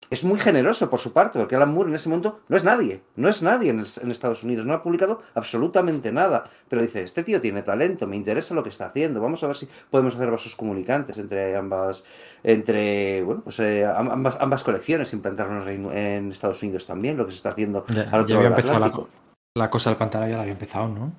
Es 0.09 0.23
muy 0.24 0.39
generoso 0.39 0.89
por 0.89 1.01
su 1.01 1.12
parte, 1.12 1.36
porque 1.39 1.56
Alan 1.56 1.74
Moore 1.74 1.90
en 1.90 1.97
ese 1.97 2.09
momento 2.09 2.40
no 2.48 2.56
es 2.56 2.62
nadie, 2.62 3.02
no 3.16 3.28
es 3.28 3.43
nadie 3.43 3.70
en, 3.70 3.81
el, 3.81 3.86
en, 4.01 4.10
Estados 4.12 4.44
Unidos, 4.44 4.64
no 4.64 4.73
ha 4.73 4.82
publicado 4.82 5.20
absolutamente 5.35 6.12
nada. 6.12 6.44
Pero 6.68 6.81
dice, 6.81 7.02
este 7.02 7.24
tío 7.24 7.40
tiene 7.40 7.62
talento, 7.62 8.06
me 8.06 8.14
interesa 8.14 8.55
lo 8.55 8.62
que 8.62 8.68
está 8.68 8.86
haciendo, 8.86 9.20
vamos 9.20 9.43
a 9.43 9.48
ver 9.48 9.56
si 9.56 9.68
podemos 9.90 10.14
hacer 10.14 10.31
vasos 10.31 10.55
comunicantes 10.55 11.18
entre 11.18 11.56
ambas, 11.56 12.05
entre, 12.44 13.23
bueno, 13.24 13.43
pues 13.43 13.59
eh, 13.59 13.85
ambas, 13.85 14.36
ambas, 14.39 14.62
colecciones, 14.62 15.12
implantarlo 15.12 15.68
en, 15.68 16.31
Estados 16.31 16.62
Unidos 16.62 16.86
también, 16.86 17.16
lo 17.16 17.24
que 17.24 17.32
se 17.32 17.39
está 17.39 17.51
haciendo 17.51 17.85
ya, 17.89 18.09
al 18.12 18.20
otro 18.20 18.36
lado 18.36 18.55
del 18.55 18.70
Atlántico. 18.70 19.09
La, 19.56 19.64
la, 19.64 19.70
cosa 19.70 19.90
del 19.90 19.97
pantalla 19.97 20.28
ya 20.28 20.36
la 20.36 20.43
había 20.43 20.52
empezado, 20.52 20.89
¿no? 20.89 21.12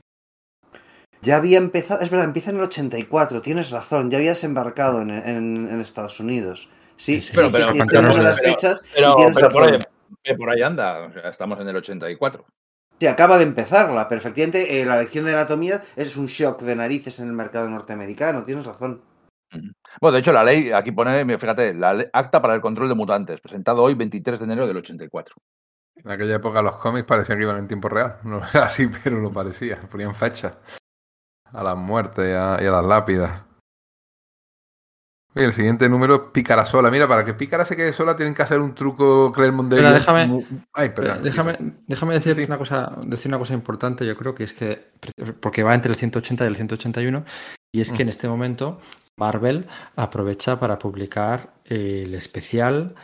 Ya 1.21 1.37
había 1.37 1.57
empezado, 1.57 2.01
es 2.01 2.09
verdad, 2.09 2.25
empieza 2.25 2.51
en 2.51 2.57
el 2.57 2.63
84, 2.63 3.41
tienes 3.41 3.71
razón, 3.71 4.11
ya 4.11 4.17
habías 4.17 4.43
embarcado 4.43 5.01
en, 5.01 5.09
en, 5.09 5.69
en 5.69 5.79
Estados 5.79 6.19
Unidos. 6.19 6.69
Sí, 6.95 7.21
sí, 7.21 7.31
pero, 7.33 7.49
sí, 7.49 7.57
pero, 7.57 7.73
sí, 7.73 7.81
pero, 7.89 8.23
las 8.23 8.39
fechas 8.39 8.85
pero, 8.93 9.13
y 9.13 9.15
tienes 9.17 9.35
razón. 9.35 9.53
por, 9.53 9.73
ahí, 9.73 10.35
por 10.35 10.49
ahí 10.49 10.61
anda, 10.61 11.03
o 11.03 11.13
sea, 11.13 11.29
estamos 11.29 11.59
en 11.59 11.67
el 11.67 11.75
84. 11.75 12.45
Sí, 12.99 13.05
acaba 13.07 13.37
de 13.37 13.43
empezarla, 13.43 14.07
pero 14.07 14.19
efectivamente 14.19 14.81
eh, 14.81 14.85
la 14.85 14.97
lección 14.97 15.25
de 15.25 15.33
anatomía 15.33 15.83
es 15.95 16.17
un 16.17 16.25
shock 16.25 16.61
de 16.61 16.75
narices 16.75 17.19
en 17.19 17.27
el 17.27 17.33
mercado 17.33 17.69
norteamericano, 17.69 18.43
tienes 18.43 18.65
razón. 18.65 19.01
Bueno, 20.01 20.13
de 20.13 20.19
hecho, 20.19 20.33
la 20.33 20.43
ley, 20.43 20.71
aquí 20.71 20.91
pone, 20.91 21.23
fíjate, 21.37 21.73
la 21.73 21.93
ley, 21.93 22.07
acta 22.11 22.41
para 22.41 22.55
el 22.55 22.61
control 22.61 22.89
de 22.89 22.95
mutantes, 22.95 23.39
presentado 23.39 23.83
hoy 23.83 23.93
23 23.93 24.39
de 24.39 24.45
enero 24.45 24.67
del 24.67 24.77
84. 24.77 25.35
En 25.95 26.11
aquella 26.11 26.35
época 26.35 26.61
los 26.61 26.77
cómics 26.77 27.07
parecían 27.07 27.37
que 27.37 27.43
iban 27.43 27.57
en 27.57 27.67
tiempo 27.67 27.89
real. 27.89 28.17
No 28.23 28.41
era 28.53 28.65
así, 28.65 28.87
pero 29.03 29.19
lo 29.19 29.31
parecía. 29.31 29.79
Ponían 29.89 30.13
fecha 30.13 30.57
a 31.51 31.63
las 31.63 31.77
muertes 31.77 32.25
y 32.29 32.33
a, 32.33 32.57
y 32.61 32.65
a 32.65 32.71
las 32.71 32.85
lápidas. 32.85 33.47
El 35.37 35.53
siguiente 35.53 35.87
número 35.87 36.15
es 36.15 36.21
Pícara 36.33 36.65
sola. 36.65 36.89
Mira, 36.89 37.07
para 37.07 37.23
que 37.23 37.35
Pícara 37.35 37.63
se 37.63 37.75
quede 37.75 37.93
sola 37.93 38.15
tienen 38.15 38.33
que 38.33 38.41
hacer 38.41 38.59
un 38.59 38.73
truco 38.73 39.31
Claremont 39.31 39.71
de 39.71 39.81
déjame, 39.81 40.45
Ay, 40.73 40.89
perdón, 40.89 41.21
déjame, 41.21 41.57
déjame 41.85 42.15
decir, 42.15 42.33
sí. 42.33 42.43
una 42.45 42.57
cosa, 42.57 42.97
decir 43.03 43.29
una 43.29 43.37
cosa 43.37 43.53
importante, 43.53 44.05
yo 44.05 44.17
creo 44.17 44.33
que 44.33 44.45
es 44.45 44.53
que, 44.53 44.91
porque 45.39 45.61
va 45.61 45.75
entre 45.75 45.91
el 45.91 45.97
180 45.97 46.43
y 46.43 46.47
el 46.47 46.55
181, 46.55 47.23
y 47.71 47.81
es 47.81 47.91
que 47.91 47.99
mm. 47.99 48.01
en 48.01 48.09
este 48.09 48.27
momento 48.27 48.79
Marvel 49.15 49.67
aprovecha 49.95 50.59
para 50.59 50.79
publicar 50.79 51.53
el 51.65 52.15
especial, 52.15 52.95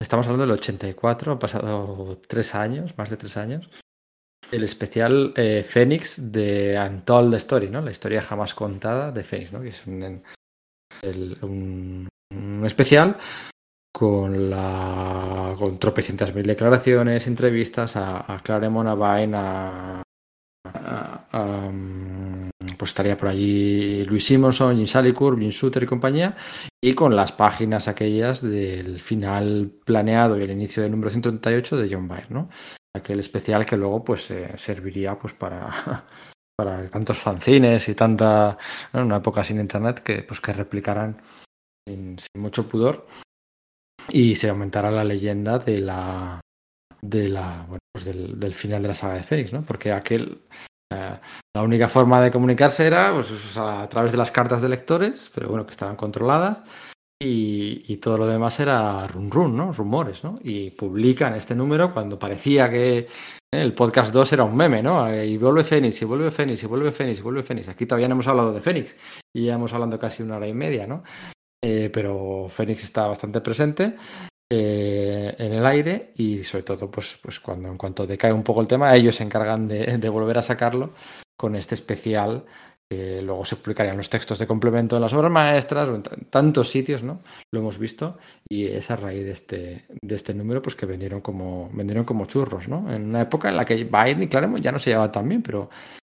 estamos 0.00 0.26
hablando 0.26 0.46
del 0.46 0.58
84, 0.58 1.32
han 1.32 1.38
pasado 1.40 2.20
tres 2.28 2.54
años, 2.54 2.96
más 2.96 3.10
de 3.10 3.16
tres 3.16 3.36
años, 3.36 3.68
el 4.52 4.64
especial 4.64 5.32
eh, 5.34 5.64
Fénix 5.66 6.30
de 6.30 6.78
Untold 6.78 7.34
Story, 7.34 7.70
¿no? 7.70 7.80
La 7.80 7.90
historia 7.90 8.20
jamás 8.20 8.54
contada 8.54 9.10
de 9.10 9.24
Fénix, 9.24 9.52
¿no? 9.52 9.62
Que 9.62 9.68
es 9.70 9.86
un, 9.86 10.22
un, 11.42 12.66
especial 12.66 13.16
con 13.92 14.50
la 14.50 15.54
con 15.58 15.78
tropecientas 15.78 16.34
mil 16.34 16.46
declaraciones, 16.46 17.26
entrevistas 17.26 17.96
a, 17.96 18.32
a 18.32 18.38
Claremont, 18.40 18.88
a 18.88 18.94
Vine, 18.94 19.36
a, 19.36 20.02
a, 20.64 21.70
pues 22.76 22.90
estaría 22.90 23.16
por 23.16 23.28
allí 23.28 24.04
Luis 24.04 24.26
Simonson, 24.26 24.76
Jim 24.76 24.86
Salicourt, 24.86 25.38
Jim 25.38 25.50
Shooter 25.50 25.82
y 25.82 25.86
compañía, 25.86 26.36
y 26.82 26.94
con 26.94 27.16
las 27.16 27.32
páginas 27.32 27.88
aquellas 27.88 28.42
del 28.42 29.00
final 29.00 29.72
planeado 29.84 30.38
y 30.38 30.42
el 30.42 30.50
inicio 30.50 30.82
del 30.82 30.92
número 30.92 31.10
138 31.10 31.76
de 31.76 31.94
John 31.94 32.08
Byrne, 32.08 32.26
¿no? 32.28 32.48
Aquel 32.94 33.20
especial 33.20 33.64
que 33.64 33.76
luego 33.76 34.04
pues 34.04 34.30
eh, 34.30 34.52
serviría 34.56 35.18
pues 35.18 35.32
para 35.32 36.04
para 36.56 36.88
tantos 36.90 37.18
fanzines 37.18 37.88
y 37.88 37.94
tanta 37.94 38.58
¿no? 38.92 39.02
una 39.02 39.16
época 39.16 39.42
sin 39.42 39.58
internet 39.58 40.02
que 40.02 40.22
pues 40.22 40.40
que 40.40 40.52
replicaran 40.52 41.20
sin, 41.88 42.16
mucho 42.36 42.68
pudor 42.68 43.06
y 44.08 44.34
se 44.34 44.50
aumentara 44.50 44.90
la 44.90 45.04
leyenda 45.04 45.58
de 45.58 45.78
la 45.80 46.40
de 47.00 47.28
la 47.28 47.66
pues 47.92 48.04
del, 48.04 48.38
del, 48.38 48.54
final 48.54 48.82
de 48.82 48.88
la 48.88 48.94
saga 48.94 49.14
de 49.14 49.22
Fénix, 49.22 49.52
¿no? 49.52 49.62
Porque 49.62 49.90
aquel 49.90 50.42
eh, 50.92 51.18
la 51.56 51.62
única 51.62 51.88
forma 51.88 52.20
de 52.20 52.30
comunicarse 52.30 52.86
era 52.86 53.12
pues, 53.12 53.56
a 53.56 53.88
través 53.88 54.12
de 54.12 54.18
las 54.18 54.30
cartas 54.30 54.62
de 54.62 54.68
lectores, 54.68 55.30
pero 55.34 55.48
bueno, 55.48 55.66
que 55.66 55.72
estaban 55.72 55.96
controladas 55.96 56.58
y, 57.24 57.96
todo 57.98 58.18
lo 58.18 58.26
demás 58.26 58.58
era 58.60 59.06
run 59.06 59.30
run, 59.30 59.56
¿no? 59.56 59.72
Rumores, 59.72 60.24
¿no? 60.24 60.38
Y 60.42 60.70
publican 60.70 61.34
este 61.34 61.54
número 61.54 61.92
cuando 61.92 62.18
parecía 62.18 62.68
que 62.70 62.98
eh, 62.98 63.06
el 63.50 63.74
podcast 63.74 64.12
2 64.12 64.32
era 64.32 64.44
un 64.44 64.56
meme, 64.56 64.82
¿no? 64.82 65.08
Eh, 65.08 65.26
y 65.26 65.38
vuelve 65.38 65.64
Fénix, 65.64 66.02
y 66.02 66.04
vuelve 66.04 66.30
Fénix, 66.30 66.62
y 66.62 66.66
vuelve 66.66 66.92
Fénix, 66.92 67.20
y 67.20 67.22
vuelve 67.22 67.42
Fénix. 67.42 67.68
Aquí 67.68 67.86
todavía 67.86 68.08
no 68.08 68.14
hemos 68.14 68.26
hablado 68.26 68.52
de 68.52 68.60
Fénix, 68.60 68.96
y 69.34 69.46
ya 69.46 69.54
hemos 69.54 69.72
hablando 69.72 69.98
casi 69.98 70.22
una 70.22 70.36
hora 70.36 70.48
y 70.48 70.54
media, 70.54 70.86
¿no? 70.86 71.04
Eh, 71.64 71.90
pero 71.92 72.48
Fénix 72.48 72.82
está 72.84 73.06
bastante 73.06 73.40
presente 73.40 73.94
en 74.54 75.52
el 75.54 75.64
aire 75.64 76.12
y 76.14 76.44
sobre 76.44 76.62
todo, 76.62 76.90
pues, 76.90 77.18
pues 77.22 77.40
cuando 77.40 77.70
en 77.70 77.78
cuanto 77.78 78.06
decae 78.06 78.34
un 78.34 78.42
poco 78.42 78.60
el 78.60 78.66
tema, 78.66 78.94
ellos 78.94 79.16
se 79.16 79.24
encargan 79.24 79.66
de 79.66 80.08
volver 80.10 80.36
a 80.36 80.42
sacarlo 80.42 80.92
con 81.38 81.56
este 81.56 81.74
especial 81.74 82.44
eh, 82.94 83.22
luego 83.22 83.44
se 83.44 83.56
publicarían 83.56 83.96
los 83.96 84.10
textos 84.10 84.38
de 84.38 84.46
complemento 84.46 84.96
en 84.96 85.02
las 85.02 85.14
obras 85.14 85.32
maestras 85.32 85.88
o 85.88 85.94
en 85.94 86.02
tantos 86.02 86.68
sitios, 86.68 87.02
¿no? 87.02 87.20
Lo 87.50 87.60
hemos 87.60 87.78
visto 87.78 88.18
y 88.46 88.66
es 88.66 88.90
a 88.90 88.96
raíz 88.96 89.24
de 89.24 89.32
este, 89.32 89.86
de 90.02 90.14
este 90.14 90.34
número 90.34 90.60
pues 90.60 90.76
que 90.76 90.84
vendieron 90.84 91.22
como, 91.22 91.70
vendieron 91.72 92.04
como 92.04 92.26
churros, 92.26 92.68
¿no? 92.68 92.92
En 92.92 93.04
una 93.04 93.22
época 93.22 93.48
en 93.48 93.56
la 93.56 93.64
que 93.64 93.84
Biden 93.84 94.24
y 94.24 94.28
Claremont 94.28 94.62
ya 94.62 94.72
no 94.72 94.78
se 94.78 94.90
llevaban 94.90 95.10
tan 95.10 95.26
bien, 95.26 95.42
pero, 95.42 95.70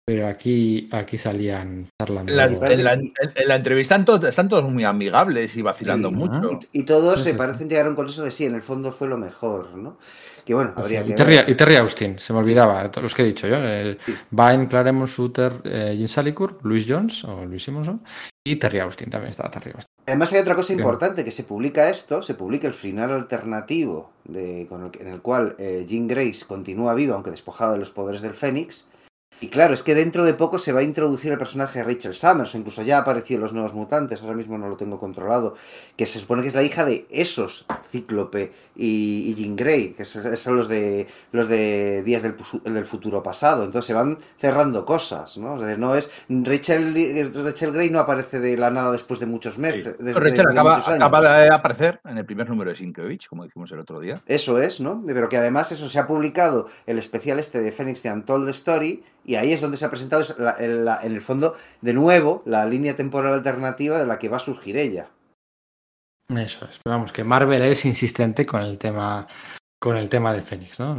pero 0.03 0.27
aquí, 0.27 0.89
aquí 0.91 1.19
salían 1.19 1.89
charlando. 2.01 2.33
La, 2.33 2.45
en, 2.45 2.83
la, 2.83 2.93
en, 2.93 3.13
la, 3.47 3.55
entrevista 3.55 3.93
están 3.93 4.05
todos, 4.05 4.27
están 4.27 4.49
todos, 4.49 4.63
muy 4.67 4.83
amigables 4.83 5.55
y 5.55 5.61
vacilando 5.61 6.09
sí, 6.09 6.15
mucho. 6.15 6.59
Y, 6.71 6.79
y 6.79 6.83
todos 6.85 7.19
sí, 7.19 7.31
se 7.31 7.33
parecen 7.35 7.69
llegar 7.69 7.85
a 7.85 7.89
un 7.89 7.95
consenso 7.95 8.23
de 8.23 8.31
sí, 8.31 8.45
en 8.45 8.55
el 8.55 8.63
fondo 8.63 8.91
fue 8.91 9.07
lo 9.07 9.17
mejor, 9.17 9.75
¿no? 9.77 9.99
Que 10.45 10.53
bueno, 10.53 10.73
habría 10.75 11.01
sí, 11.01 11.07
que 11.07 11.13
y, 11.13 11.15
Terry, 11.15 11.51
y, 11.51 11.55
Terry, 11.55 11.75
Austin, 11.77 12.19
se 12.19 12.33
me 12.33 12.39
olvidaba, 12.39 12.89
todos 12.91 13.03
los 13.03 13.15
que 13.15 13.21
he 13.21 13.25
dicho 13.25 13.47
yo. 13.47 13.55
El 13.55 13.97
sí. 14.05 14.13
Vine, 14.29 14.67
Claremont, 14.67 15.09
Shooter, 15.09 15.61
eh, 15.63 15.95
Jim 15.97 16.07
Salicourt, 16.07 16.63
Luis 16.63 16.85
Jones 16.87 17.23
o 17.23 17.45
Luis 17.45 17.63
Simonson 17.63 18.01
y 18.45 18.57
Terry 18.57 18.79
Austin, 18.79 19.09
también 19.09 19.29
estaba 19.29 19.49
Terry 19.49 19.71
Austin. 19.73 19.89
Además 20.05 20.33
hay 20.33 20.41
otra 20.41 20.55
cosa 20.55 20.73
importante, 20.73 21.23
que 21.23 21.31
se 21.31 21.45
publica 21.45 21.89
esto, 21.89 22.21
se 22.21 22.33
publica 22.33 22.67
el 22.67 22.73
final 22.73 23.11
alternativo 23.11 24.11
de, 24.25 24.65
con 24.67 24.83
el, 24.83 25.01
en 25.01 25.13
el 25.13 25.21
cual 25.21 25.55
eh, 25.57 25.85
Jean 25.87 26.07
Grace 26.07 26.45
continúa 26.45 26.93
viva, 26.93 27.15
aunque 27.15 27.31
despojada 27.31 27.73
de 27.73 27.79
los 27.79 27.91
poderes 27.91 28.21
del 28.21 28.33
Fénix, 28.33 28.85
y 29.43 29.49
claro, 29.49 29.73
es 29.73 29.83
que 29.83 29.93
dentro 29.93 30.23
de 30.23 30.35
poco 30.35 30.57
se 30.57 30.71
va 30.71 30.79
a 30.79 30.83
introducir 30.83 31.33
el 31.33 31.37
personaje 31.37 31.79
de 31.79 31.83
Rachel 31.83 32.13
Summers, 32.13 32.55
o 32.55 32.57
incluso 32.57 32.81
ya 32.81 32.99
ha 32.99 33.01
aparecido 33.01 33.39
en 33.39 33.41
los 33.41 33.51
nuevos 33.51 33.73
mutantes, 33.73 34.21
ahora 34.21 34.35
mismo 34.35 34.57
no 34.57 34.69
lo 34.69 34.77
tengo 34.77 34.97
controlado, 34.97 35.55
que 35.97 36.05
se 36.05 36.19
supone 36.19 36.43
que 36.43 36.47
es 36.47 36.55
la 36.55 36.63
hija 36.63 36.85
de 36.85 37.05
esos 37.09 37.65
Cíclope 37.85 38.53
y, 38.73 39.29
y 39.29 39.35
Jean 39.35 39.57
Grey, 39.57 39.89
que 39.95 40.05
son 40.05 40.55
los 40.55 40.69
de 40.69 41.07
los 41.33 41.49
de 41.49 42.03
Días 42.03 42.23
del, 42.23 42.35
del, 42.63 42.85
Futuro 42.85 43.21
Pasado. 43.21 43.65
Entonces 43.65 43.87
se 43.87 43.93
van 43.93 44.17
cerrando 44.37 44.85
cosas, 44.85 45.37
¿no? 45.37 45.57
Es 45.57 45.63
decir, 45.63 45.77
no 45.77 45.93
es. 45.93 46.09
Rachel, 46.29 47.33
Rachel 47.33 47.73
Grey 47.73 47.89
no 47.89 47.99
aparece 47.99 48.39
de 48.39 48.55
la 48.55 48.71
nada 48.71 48.93
después 48.93 49.19
de 49.19 49.25
muchos 49.25 49.57
meses. 49.57 49.95
Sí. 49.97 50.03
De, 50.05 50.13
Rachel 50.13 50.45
de, 50.45 50.51
acaba, 50.53 50.77
acaba, 50.77 51.21
de 51.21 51.53
aparecer 51.53 51.99
en 52.05 52.17
el 52.17 52.25
primer 52.25 52.47
número 52.47 52.71
de 52.71 52.77
Sienkiewicz, 52.77 53.27
como 53.27 53.43
dijimos 53.43 53.69
el 53.73 53.79
otro 53.79 53.99
día. 53.99 54.15
Eso 54.25 54.61
es, 54.61 54.79
¿no? 54.79 55.03
Pero 55.05 55.27
que 55.27 55.35
además 55.35 55.73
eso 55.73 55.89
se 55.89 55.99
ha 55.99 56.07
publicado 56.07 56.69
el 56.85 56.97
especial 56.97 57.39
este 57.39 57.61
de 57.61 57.73
Phoenix 57.73 58.01
de 58.03 58.11
Untold 58.13 58.47
Story 58.49 59.03
y 59.25 59.35
ahí 59.35 59.53
es 59.53 59.61
donde 59.61 59.77
se 59.77 59.85
ha 59.85 59.89
presentado 59.89 60.23
en, 60.59 60.87
el 60.87 61.21
fondo, 61.21 61.55
de 61.81 61.93
nuevo, 61.93 62.43
la 62.45 62.65
línea 62.65 62.95
temporal 62.95 63.33
alternativa 63.33 63.99
de 63.99 64.05
la 64.05 64.19
que 64.19 64.29
va 64.29 64.37
a 64.37 64.41
surgir 64.41 64.77
ella. 64.77 65.07
Eso 66.29 66.65
es. 66.65 66.79
Vamos, 66.85 67.11
que 67.11 67.23
Marvel 67.23 67.61
es 67.63 67.85
insistente 67.85 68.45
con 68.45 68.61
el 68.61 68.77
tema 68.77 69.27
con 69.79 69.97
el 69.97 70.07
tema 70.07 70.33
de 70.33 70.41
Fénix, 70.41 70.79
no 70.79 70.95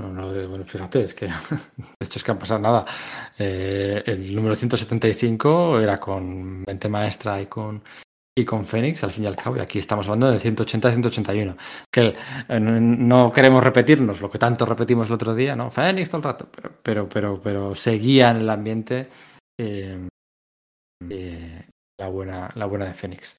bueno, 0.46 0.62
fíjate, 0.66 1.04
es 1.04 1.14
que 1.14 1.24
de 1.78 2.04
hecho 2.04 2.18
es 2.18 2.22
que 2.22 2.30
han 2.30 2.38
pasado 2.38 2.60
nada. 2.60 2.84
Eh, 3.38 4.02
el 4.04 4.34
número 4.34 4.54
175 4.54 5.80
era 5.80 5.98
con 5.98 6.64
Mente 6.66 6.90
Maestra 6.90 7.40
y 7.40 7.46
con 7.46 7.82
y 8.36 8.44
con 8.44 8.66
Fénix, 8.66 9.04
al 9.04 9.12
fin 9.12 9.24
y 9.24 9.26
al 9.28 9.36
cabo, 9.36 9.56
y 9.56 9.60
aquí 9.60 9.78
estamos 9.78 10.06
hablando 10.06 10.30
de 10.30 10.38
180-181. 10.38 11.56
Que 11.90 12.14
no 12.60 13.32
queremos 13.32 13.62
repetirnos 13.62 14.20
lo 14.20 14.30
que 14.30 14.38
tanto 14.38 14.66
repetimos 14.66 15.06
el 15.08 15.14
otro 15.14 15.34
día, 15.34 15.54
¿no? 15.54 15.70
Fénix 15.70 16.10
todo 16.10 16.18
el 16.18 16.24
rato, 16.24 16.48
pero, 16.82 17.08
pero, 17.08 17.40
pero, 17.40 17.74
seguía 17.74 18.30
en 18.30 18.38
el 18.38 18.50
ambiente 18.50 19.08
eh, 19.58 20.08
eh, 21.08 21.64
la, 21.98 22.08
buena, 22.08 22.50
la 22.56 22.66
buena 22.66 22.86
de 22.86 22.94
Fénix. 22.94 23.36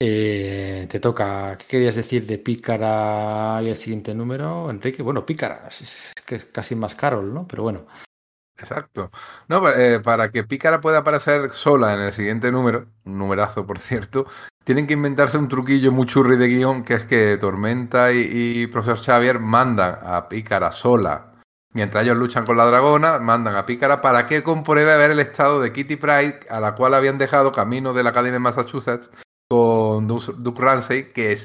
Eh, 0.00 0.88
te 0.90 0.98
toca, 0.98 1.56
¿qué 1.56 1.66
querías 1.66 1.94
decir 1.94 2.26
de 2.26 2.38
Pícara 2.38 3.60
y 3.62 3.68
el 3.68 3.76
siguiente 3.76 4.12
número, 4.12 4.68
Enrique? 4.68 5.04
Bueno, 5.04 5.24
Pícara, 5.24 5.68
es, 5.68 6.12
que 6.26 6.36
es 6.36 6.46
casi 6.46 6.74
más 6.74 6.96
Carol, 6.96 7.32
¿no? 7.32 7.46
Pero 7.46 7.62
bueno. 7.62 7.86
Exacto. 8.56 9.10
No, 9.48 9.68
eh, 9.68 10.00
para 10.00 10.30
que 10.30 10.44
Pícara 10.44 10.80
pueda 10.80 10.98
aparecer 10.98 11.50
sola 11.50 11.94
en 11.94 12.00
el 12.00 12.12
siguiente 12.12 12.52
número, 12.52 12.86
un 13.04 13.18
numerazo 13.18 13.66
por 13.66 13.78
cierto, 13.78 14.26
tienen 14.62 14.86
que 14.86 14.94
inventarse 14.94 15.38
un 15.38 15.48
truquillo 15.48 15.92
muy 15.92 16.06
churri 16.06 16.36
de 16.36 16.48
guion, 16.48 16.84
que 16.84 16.94
es 16.94 17.04
que 17.04 17.36
Tormenta 17.38 18.12
y, 18.12 18.28
y 18.30 18.66
Profesor 18.68 18.98
Xavier 18.98 19.38
mandan 19.40 19.98
a 20.02 20.28
Pícara 20.28 20.72
sola. 20.72 21.32
Mientras 21.72 22.04
ellos 22.04 22.16
luchan 22.16 22.46
con 22.46 22.56
la 22.56 22.66
dragona, 22.66 23.18
mandan 23.18 23.56
a 23.56 23.66
Pícara 23.66 24.00
para 24.00 24.26
que 24.26 24.44
compruebe 24.44 24.92
a 24.92 24.96
ver 24.96 25.10
el 25.10 25.18
estado 25.18 25.60
de 25.60 25.72
Kitty 25.72 25.96
Pride, 25.96 26.40
a 26.48 26.60
la 26.60 26.76
cual 26.76 26.94
habían 26.94 27.18
dejado 27.18 27.50
camino 27.50 27.92
de 27.92 28.04
la 28.04 28.10
Academia 28.10 28.34
de 28.34 28.38
Massachusetts 28.38 29.10
con 29.48 30.06
Duke 30.06 30.62
Ramsey, 30.62 31.12
que 31.12 31.36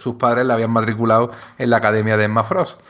sus 0.00 0.16
padres 0.16 0.46
la 0.46 0.54
habían 0.54 0.72
matriculado 0.72 1.30
en 1.58 1.70
la 1.70 1.76
Academia 1.76 2.16
de 2.16 2.24
Emma 2.24 2.42
Frost. 2.42 2.80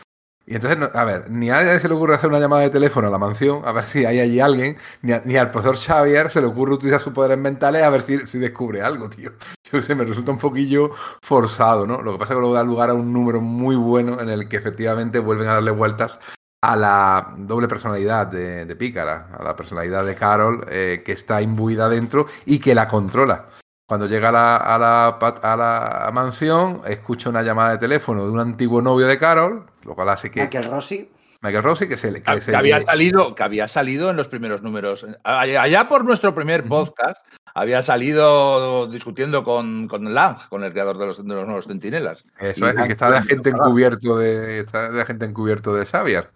Y 0.47 0.57
entonces, 0.57 0.91
a 0.93 1.05
ver, 1.05 1.31
ni 1.31 1.51
a 1.51 1.63
nadie 1.63 1.79
se 1.79 1.89
le 1.89 1.95
ocurre 1.95 2.17
hacer 2.17 2.29
una 2.29 2.41
llamada 2.41 2.63
de 2.63 2.71
teléfono 2.71 3.07
a 3.07 3.11
la 3.11 3.19
mansión, 3.19 3.63
a 3.65 3.73
ver 3.73 3.85
si 3.85 4.05
hay 4.05 4.19
allí 4.19 4.41
alguien, 4.41 4.77
ni, 5.03 5.13
ni 5.25 5.37
al 5.37 5.51
profesor 5.51 5.77
Xavier 5.77 6.31
se 6.31 6.41
le 6.41 6.49
ocurre 6.49 6.75
utilizar 6.75 7.01
sus 7.01 7.13
poderes 7.13 7.39
mentales 7.39 7.83
a 7.83 7.91
ver 7.91 8.03
si, 8.03 8.27
si 8.27 8.39
descubre 8.39 8.83
algo, 8.83 9.09
tío. 9.09 9.33
Yo 9.73 9.81
sé, 9.83 9.95
me 9.95 10.05
resulta 10.05 10.33
un 10.33 10.39
poquillo 10.39 10.91
forzado, 11.23 11.87
¿no? 11.87 12.03
Lo 12.03 12.13
que 12.13 12.19
pasa 12.19 12.33
es 12.33 12.37
que 12.37 12.41
luego 12.41 12.55
da 12.55 12.65
lugar 12.65 12.91
a 12.91 12.95
un 12.95 13.13
número 13.13 13.41
muy 13.41 13.77
bueno 13.77 14.21
en 14.21 14.29
el 14.29 14.49
que 14.49 14.57
efectivamente 14.57 15.21
vuelven 15.21 15.49
a 15.49 15.55
darle 15.55 15.71
vueltas 15.71 16.19
a 16.63 16.77
la 16.77 17.35
doble 17.39 17.69
personalidad 17.69 18.27
de, 18.27 18.65
de 18.65 18.77
Pícara, 18.77 19.29
a 19.37 19.43
la 19.43 19.57
personalidad 19.57 20.05
de 20.05 20.15
Carol, 20.15 20.65
eh, 20.69 21.03
que 21.05 21.13
está 21.13 21.43
imbuida 21.43 21.89
dentro 21.89 22.27
y 22.47 22.59
que 22.59 22.75
la 22.75 22.89
controla. 22.89 23.47
Cuando 23.87 24.07
llega 24.07 24.31
a 24.31 24.33
la, 24.33 24.57
a, 24.57 24.79
la, 24.79 25.09
a 25.09 25.57
la, 25.57 26.11
mansión, 26.13 26.83
escucha 26.87 27.29
una 27.29 27.43
llamada 27.43 27.73
de 27.73 27.79
teléfono 27.79 28.25
de 28.25 28.31
un 28.31 28.41
antiguo 28.41 28.81
novio 28.81 29.07
de 29.07 29.19
Carol, 29.19 29.67
lo 29.85 29.95
cual 29.95 30.09
hace 30.09 30.31
que. 30.31 30.41
Michael 30.41 30.71
Rossi. 30.71 31.11
Michael 31.43 31.65
Rossi, 31.65 31.89
que, 31.89 31.97
se, 31.97 32.13
que, 32.13 32.23
que, 32.23 32.41
se 32.41 32.55
había 32.55 32.81
salido, 32.81 33.35
que 33.35 33.43
había 33.43 33.67
salido 33.67 34.11
en 34.11 34.17
los 34.17 34.29
primeros 34.29 34.63
números. 34.63 35.05
Allá 35.25 35.89
por 35.89 36.05
nuestro 36.05 36.35
primer 36.35 36.65
podcast, 36.65 37.19
había 37.55 37.83
salido 37.83 38.87
discutiendo 38.87 39.45
con, 39.45 39.89
con 39.89 40.15
Lang, 40.15 40.39
con 40.49 40.65
el 40.65 40.73
creador 40.73 40.99
de 40.99 41.07
los, 41.07 41.27
de 41.27 41.35
los 41.35 41.45
nuevos 41.45 41.67
centinelas. 41.67 42.25
Eso 42.39 42.67
y 42.67 42.69
es, 42.71 42.77
el 42.77 42.87
que 42.87 42.93
está 42.93 43.11
de 43.11 43.19
agente 43.19 43.51
encubierto 43.51 44.17
de, 44.17 44.61
está 44.61 44.91
de 44.91 45.03
agente 45.03 45.27
encubierto 45.27 45.75
de 45.75 45.85
Xavier. 45.85 46.31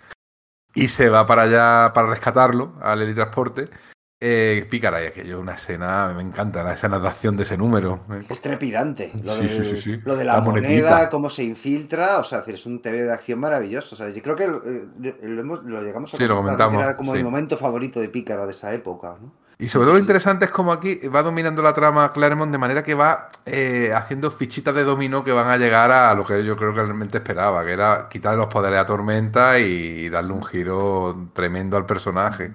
Y 0.75 0.89
se 0.89 1.09
va 1.09 1.25
para 1.25 1.43
allá 1.43 1.93
para 1.95 2.11
rescatarlo 2.11 2.75
al 2.83 3.01
helitransporte. 3.01 3.71
Eh, 4.19 4.67
Pícara, 4.71 5.03
y 5.03 5.07
aquello, 5.07 5.39
una 5.39 5.53
escena, 5.53 6.11
me 6.17 6.23
encanta 6.23 6.63
la 6.63 6.73
escena 6.73 6.99
de 6.99 7.07
acción 7.07 7.37
de 7.37 7.43
ese 7.43 7.59
número. 7.59 8.01
Es 8.31 8.41
trepidante. 8.41 9.13
Lo, 9.23 9.35
sí, 9.35 9.47
del, 9.47 9.77
sí, 9.77 9.83
sí, 9.83 10.01
lo 10.03 10.17
de 10.17 10.25
la, 10.25 10.37
la 10.37 10.41
moneda, 10.41 10.69
monetita. 10.69 11.09
cómo 11.11 11.29
se 11.29 11.45
infiltra, 11.45 12.19
o 12.19 12.25
sea, 12.25 12.43
es 12.47 12.65
un 12.65 12.81
TV 12.81 13.03
de 13.03 13.13
acción 13.13 13.39
maravilloso. 13.39 13.95
O 13.95 13.99
sea, 13.99 14.09
yo 14.09 14.23
creo 14.23 14.35
que 14.35 14.47
lo, 14.47 14.63
lo, 14.63 15.41
hemos, 15.41 15.63
lo 15.65 15.83
llegamos 15.83 16.15
a 16.15 16.25
lo 16.25 16.37
comentamos, 16.37 16.83
era 16.83 16.97
como 16.97 17.15
el 17.15 17.25
momento 17.25 17.59
favorito 17.59 18.01
de 18.01 18.09
Pícara 18.09 18.47
de 18.47 18.53
esa 18.53 18.73
época. 18.73 19.17
¿no? 19.21 19.33
Y 19.59 19.69
sobre 19.69 19.87
todo 19.87 19.95
lo 19.95 20.01
interesante 20.01 20.47
es 20.47 20.51
como 20.51 20.73
aquí 20.73 20.97
va 21.09 21.23
dominando 21.23 21.63
la 21.63 21.73
trama 21.73 22.13
Claremont 22.13 22.53
de 22.53 22.59
manera 22.59 22.83
que 22.83 22.95
va 22.95 23.31
eh, 23.47 23.91
haciendo 23.95 24.31
fichitas 24.31 24.75
de 24.75 24.85
dominó 24.85 25.25
que 25.25 25.33
van 25.33 25.49
a 25.49 25.57
llegar 25.57 25.91
a 25.91 26.13
lo 26.15 26.25
que 26.25 26.45
yo 26.45 26.57
creo 26.57 26.75
que 26.75 26.83
realmente 26.83 27.19
esperaba, 27.19 27.65
que 27.65 27.73
era 27.73 28.09
quitarle 28.09 28.39
los 28.39 28.47
poderes 28.47 28.79
a 28.79 28.85
Tormenta 28.87 29.59
y 29.59 30.11
darle 30.11 30.33
un 30.33 30.45
giro 30.45 31.31
tremendo 31.33 31.79
al 31.79 31.87
personaje. 31.87 32.53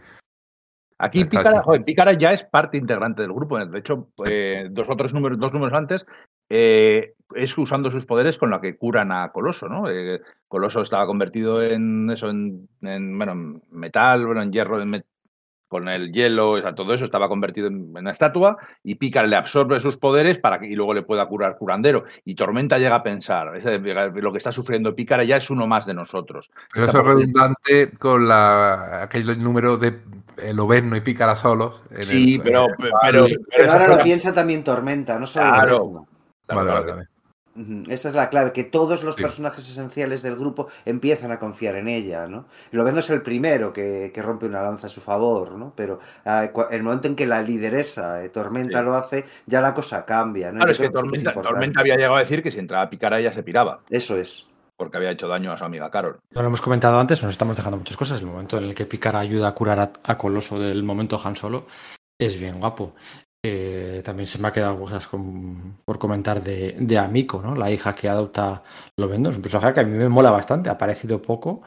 Aquí 1.01 1.25
Pícara, 1.25 1.61
joder, 1.63 1.83
Pícara, 1.83 2.13
ya 2.13 2.31
es 2.31 2.43
parte 2.43 2.77
integrante 2.77 3.23
del 3.23 3.33
grupo. 3.33 3.57
De 3.63 3.79
hecho, 3.79 4.09
eh, 4.25 4.67
dos 4.69 4.87
o 4.87 4.95
tres 4.95 5.13
números, 5.13 5.39
dos 5.39 5.51
números 5.51 5.77
antes, 5.77 6.05
eh, 6.49 7.15
es 7.33 7.57
usando 7.57 7.89
sus 7.89 8.05
poderes 8.05 8.37
con 8.37 8.51
la 8.51 8.61
que 8.61 8.77
curan 8.77 9.11
a 9.11 9.31
Coloso, 9.31 9.67
¿no? 9.67 9.89
Eh, 9.89 10.21
Coloso 10.47 10.81
estaba 10.81 11.07
convertido 11.07 11.63
en 11.63 12.09
eso, 12.11 12.29
en, 12.29 12.69
en, 12.81 13.17
bueno, 13.17 13.31
en 13.31 13.61
metal, 13.71 14.25
bueno, 14.27 14.43
en 14.43 14.51
hierro, 14.51 14.81
en 14.81 14.89
met 14.89 15.05
con 15.71 15.87
el 15.87 16.11
hielo, 16.11 16.51
o 16.51 16.61
sea, 16.61 16.75
todo 16.75 16.93
eso 16.93 17.05
estaba 17.05 17.29
convertido 17.29 17.67
en, 17.67 17.95
una 17.95 18.11
estatua 18.11 18.57
y 18.83 18.95
Pícara 18.95 19.25
le 19.25 19.37
absorbe 19.37 19.79
sus 19.79 19.95
poderes 19.95 20.37
para 20.37 20.59
que 20.59 20.67
y 20.67 20.75
luego 20.75 20.93
le 20.93 21.01
pueda 21.01 21.25
curar 21.27 21.57
curandero. 21.57 22.03
Y 22.25 22.35
Tormenta 22.35 22.77
llega 22.77 22.95
a 22.95 23.03
pensar, 23.03 23.53
lo 24.13 24.31
que 24.33 24.37
está 24.37 24.51
sufriendo 24.51 24.93
Pícara 24.93 25.23
ya 25.23 25.37
es 25.37 25.49
uno 25.49 25.67
más 25.67 25.85
de 25.85 25.93
nosotros. 25.93 26.51
Pero 26.73 26.87
eso 26.87 26.99
es 26.99 27.05
redundante 27.05 27.91
con 27.97 28.27
la, 28.27 29.03
aquel 29.03 29.41
número 29.41 29.77
de 29.77 29.97
el 30.41 30.59
Oberno 30.59 30.95
y 30.95 31.01
Pícara 31.01 31.35
solos. 31.35 31.81
sí, 31.99 32.35
el, 32.35 32.41
pero, 32.41 32.67
el, 32.67 32.91
pero, 33.01 33.25
pero, 33.55 33.71
ahora 33.71 33.87
lo 33.87 33.97
piensa 33.99 34.33
también 34.33 34.63
Tormenta, 34.63 35.17
no 35.19 35.27
solo 35.27 35.49
claro, 35.49 35.67
claro, 35.67 36.07
vale, 36.47 36.71
vale, 36.71 36.91
vale. 36.91 37.11
Esta 37.89 38.07
es 38.07 38.15
la 38.15 38.29
clave, 38.29 38.53
que 38.53 38.63
todos 38.63 39.03
los 39.03 39.15
sí. 39.15 39.21
personajes 39.21 39.69
esenciales 39.69 40.21
del 40.21 40.37
grupo 40.37 40.69
empiezan 40.85 41.33
a 41.33 41.39
confiar 41.39 41.75
en 41.75 41.89
ella, 41.89 42.25
¿no? 42.25 42.45
Lovendo 42.71 43.01
es 43.01 43.09
el 43.09 43.21
primero 43.21 43.73
que, 43.73 44.09
que, 44.13 44.21
rompe 44.21 44.45
una 44.45 44.61
lanza 44.61 44.87
a 44.87 44.89
su 44.89 45.01
favor, 45.01 45.51
¿no? 45.51 45.73
Pero 45.75 45.99
uh, 46.25 46.61
el 46.71 46.81
momento 46.81 47.09
en 47.09 47.15
que 47.15 47.27
la 47.27 47.41
lideresa, 47.41 48.23
eh, 48.23 48.29
Tormenta, 48.29 48.79
sí. 48.79 48.85
lo 48.85 48.95
hace, 48.95 49.25
ya 49.45 49.59
la 49.59 49.73
cosa 49.73 50.05
cambia, 50.05 50.51
¿no? 50.51 50.59
Claro, 50.59 50.71
es 50.71 50.79
que, 50.79 50.89
Tormenta, 50.89 51.31
es 51.31 51.41
Tormenta, 51.41 51.81
había 51.81 51.95
llegado 51.95 52.15
a 52.15 52.19
decir 52.19 52.41
que 52.41 52.51
si 52.51 52.59
entraba 52.59 52.85
a 52.85 52.89
picar 52.89 53.13
a 53.13 53.19
ella 53.19 53.33
se 53.33 53.43
piraba. 53.43 53.81
Eso 53.89 54.17
es. 54.17 54.47
Porque 54.81 54.97
había 54.97 55.11
hecho 55.11 55.27
daño 55.27 55.51
a 55.51 55.57
su 55.59 55.63
amiga 55.63 55.91
Carol. 55.91 56.17
Lo 56.31 56.41
hemos 56.41 56.59
comentado 56.59 56.99
antes, 56.99 57.21
nos 57.21 57.33
estamos 57.33 57.55
dejando 57.55 57.77
muchas 57.77 57.95
cosas. 57.95 58.19
El 58.19 58.25
momento 58.25 58.57
en 58.57 58.63
el 58.63 58.73
que 58.73 58.87
Picara 58.87 59.19
ayuda 59.19 59.49
a 59.49 59.51
curar 59.51 59.91
a, 60.01 60.17
Coloso 60.17 60.57
del 60.57 60.81
momento 60.81 61.21
Han 61.23 61.35
Solo 61.35 61.67
es 62.19 62.39
bien 62.39 62.57
guapo. 62.57 62.95
Eh, 63.45 64.01
también 64.03 64.25
se 64.25 64.39
me 64.39 64.47
ha 64.47 64.51
quedado 64.51 64.79
cosas 64.79 65.07
por 65.85 65.99
comentar 65.99 66.41
de, 66.41 66.75
de, 66.79 66.97
Amico, 66.97 67.43
¿no? 67.43 67.53
La 67.53 67.69
hija 67.69 67.93
que 67.93 68.09
adopta 68.09 68.63
Lovendo. 68.97 69.29
Es 69.29 69.35
un 69.35 69.43
personaje 69.43 69.75
que 69.75 69.81
a 69.81 69.83
mí 69.83 69.95
me 69.95 70.09
mola 70.09 70.31
bastante, 70.31 70.69
ha 70.69 70.73
aparecido 70.73 71.21
poco, 71.21 71.61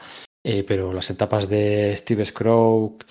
eh, 0.45 0.65
pero 0.66 0.93
las 0.93 1.09
etapas 1.09 1.49
de 1.49 1.95
Steve 1.97 2.24
Scrooge, 2.24 3.07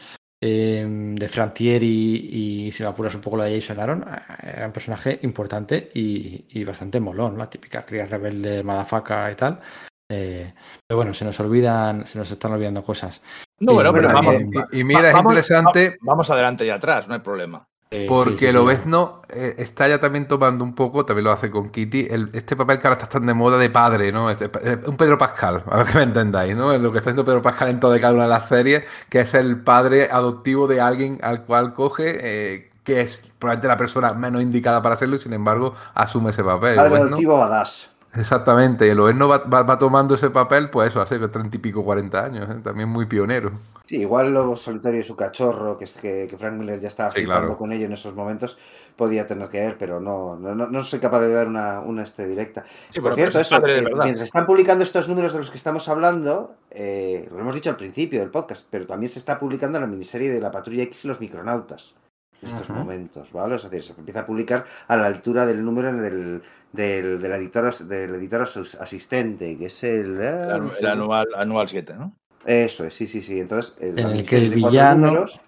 eh, 0.46 0.86
de 0.86 1.30
Frantieri 1.30 2.66
y 2.68 2.72
si 2.74 2.84
me 2.84 2.90
apuras 2.90 3.16
un 3.16 3.22
poco 3.22 3.38
la 3.38 3.46
de 3.46 3.62
Jason 3.62 3.80
Aaron, 3.80 4.04
era 4.44 4.66
un 4.66 4.74
personaje 4.74 5.18
importante 5.22 5.90
y, 5.94 6.44
y 6.50 6.66
bastante 6.66 7.00
molón, 7.00 7.38
la 7.38 7.50
típica 7.50 7.86
cría 7.86 8.06
rebelde, 8.06 8.62
madafaca 8.62 9.32
y 9.32 9.36
tal. 9.36 9.62
Eh, 10.10 10.54
pero 10.88 10.98
bueno, 10.98 11.14
se 11.14 11.26
nos 11.26 11.40
olvidan, 11.40 12.06
se 12.06 12.20
nos 12.20 12.30
están 12.32 12.52
olvidando 12.54 12.84
cosas. 12.84 13.22
No, 13.60 13.74
bueno, 13.74 13.94
pero 13.94 14.10
vamos. 14.14 14.36
Y, 14.72 14.80
y 14.80 14.84
mira, 14.84 15.08
es 15.08 15.14
vamos, 15.14 15.34
interesante. 15.34 15.98
Vamos 16.02 16.30
adelante 16.30 16.66
y 16.66 16.70
atrás, 16.70 17.08
no 17.08 17.14
hay 17.14 17.22
problema. 17.22 17.68
Porque 18.08 18.38
sí, 18.40 18.48
sí, 18.48 18.52
lo 18.52 18.66
ves, 18.66 18.86
no, 18.86 19.22
eh, 19.30 19.56
está 19.58 19.88
ya 19.88 20.00
también 20.00 20.28
tomando 20.28 20.64
un 20.64 20.74
poco, 20.74 21.06
también 21.06 21.26
lo 21.26 21.32
hace 21.32 21.52
con 21.52 21.70
Kitty, 21.70 22.08
el, 22.10 22.30
este 22.34 22.56
papel 22.56 22.80
que 22.80 22.88
ahora 22.88 23.00
está 23.00 23.08
tan 23.20 23.26
de 23.26 23.34
moda 23.34 23.58
de 23.58 23.70
padre, 23.70 24.12
¿no? 24.12 24.30
Este, 24.30 24.50
eh, 24.64 24.80
un 24.86 24.98
Pedro 24.98 25.18
Pascal, 25.18 25.64
a 25.70 25.78
ver 25.78 25.88
que 25.88 25.98
me 25.98 26.04
entendáis, 26.04 26.56
¿no? 26.56 26.76
Lo 26.78 26.92
que 26.92 26.98
está 26.98 27.12
haciendo 27.12 27.26
Pedro 27.26 27.42
Pascal 27.42 27.70
en 27.70 27.80
toda 27.80 28.00
cada 28.00 28.14
una 28.14 28.24
de 28.24 28.30
las 28.30 28.48
series, 28.48 28.84
que 29.10 29.22
es 29.22 29.34
el 29.34 29.62
padre 29.62 30.10
adoptivo 30.12 30.68
de 30.68 30.82
alguien 30.82 31.20
al 31.22 31.44
cual 31.44 31.74
coge, 31.74 32.18
eh, 32.20 32.70
que 32.84 33.02
es 33.02 33.24
probablemente 33.38 33.68
la 33.68 33.78
persona 33.78 34.14
menos 34.14 34.42
indicada 34.42 34.82
para 34.82 34.94
hacerlo 34.94 35.16
y 35.16 35.20
sin 35.20 35.34
embargo 35.34 35.74
asume 35.94 36.32
ese 36.32 36.44
papel. 36.44 36.76
Padre 36.76 36.98
adoptivo 36.98 37.38
badass. 37.38 37.90
Exactamente, 38.16 38.90
el 38.90 39.00
Oerno 39.00 39.28
va, 39.28 39.40
va, 39.40 39.64
va, 39.64 39.80
tomando 39.80 40.14
ese 40.16 40.30
papel, 40.30 40.70
pues 40.70 40.90
eso, 40.90 41.02
hace 41.02 41.18
treinta 41.28 41.58
y 41.58 41.60
pico, 41.60 41.84
cuarenta 41.84 42.24
años, 42.24 42.48
¿eh? 42.50 42.60
también 42.64 42.90
muy 42.90 43.06
pionero. 43.08 43.52
Sí, 43.86 44.02
igual 44.02 44.32
Lobo 44.32 44.56
Solitario 44.56 45.00
y 45.00 45.04
su 45.04 45.16
cachorro, 45.16 45.78
que 45.78 45.86
es 45.86 45.98
que, 45.98 46.28
que 46.30 46.38
Frank 46.38 46.54
Miller 46.54 46.80
ya 46.80 46.88
estaba 46.88 47.10
Sí, 47.10 47.20
flipando 47.20 47.48
claro. 47.48 47.58
con 47.58 47.74
ello 47.74 47.86
en 47.86 47.94
esos 47.94 48.16
momentos, 48.16 48.58
podía 48.96 49.28
tener 49.28 49.50
que 49.50 49.60
ver, 49.60 49.78
pero 49.78 50.00
no, 50.00 50.38
no, 50.38 50.54
no, 50.56 50.84
soy 50.84 51.00
capaz 51.00 51.22
de 51.22 51.34
dar 51.34 51.48
una, 51.48 51.80
una 51.80 52.04
este 52.04 52.28
directa. 52.28 52.64
Sí, 52.92 53.02
Por 53.02 53.16
cierto, 53.16 53.40
es 53.40 53.48
eso, 53.48 53.66
eh, 53.66 53.82
mientras 53.82 54.22
están 54.22 54.46
publicando 54.46 54.84
estos 54.84 55.10
números 55.10 55.34
de 55.34 55.40
los 55.40 55.50
que 55.50 55.58
estamos 55.58 55.90
hablando, 55.90 56.56
eh, 56.72 57.28
lo 57.32 57.40
hemos 57.40 57.56
dicho 57.56 57.72
al 57.72 57.78
principio 57.78 58.20
del 58.20 58.30
podcast, 58.30 58.66
pero 58.70 58.86
también 58.86 59.10
se 59.10 59.20
está 59.20 59.38
publicando 59.38 59.80
la 59.80 59.88
miniserie 59.88 60.32
de 60.32 60.40
la 60.40 60.52
Patrulla 60.52 60.84
X 60.84 61.06
y 61.06 61.08
los 61.08 61.20
Micronautas 61.20 61.96
en 62.42 62.50
estos 62.50 62.70
Ujú. 62.70 62.80
momentos, 62.80 63.32
¿vale? 63.32 63.56
Es 63.56 63.64
decir, 63.64 63.84
se 63.84 63.94
empieza 63.98 64.22
a 64.22 64.26
publicar 64.26 64.66
a 64.88 64.98
la 64.98 65.08
altura 65.08 65.46
del 65.46 65.64
número 65.64 65.92
del, 65.94 66.42
del, 66.74 67.22
del 67.22 67.32
editor, 67.32 67.74
del 67.86 68.16
editor 68.16 68.42
as- 68.42 68.76
asistente, 68.76 69.58
que 69.58 69.68
es 69.68 69.84
el... 69.84 70.20
ah, 70.22 70.60
El, 70.80 70.86
anual, 70.88 71.28
anual 71.38 71.70
7, 71.70 71.94
¿no? 71.94 72.16
Eso 72.46 72.84
es, 72.84 72.94
sí, 72.94 73.08
sí, 73.08 73.22
sí. 73.24 73.40
Entonces, 73.40 73.78
la 73.80 74.02
En 74.02 74.18
el 74.18 74.28
que 74.28 74.40
villano- 74.50 75.08
números, 75.08 75.40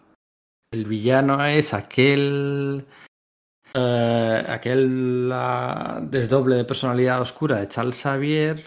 El 0.71 0.85
villano 0.85 1.43
es 1.45 1.73
aquel. 1.73 2.85
eh, 3.73 4.43
aquel 4.47 5.29
ah, 5.33 5.99
desdoble 6.01 6.55
de 6.55 6.63
personalidad 6.65 7.19
oscura 7.19 7.59
de 7.59 7.67
Charles 7.67 7.99
Xavier. 8.01 8.63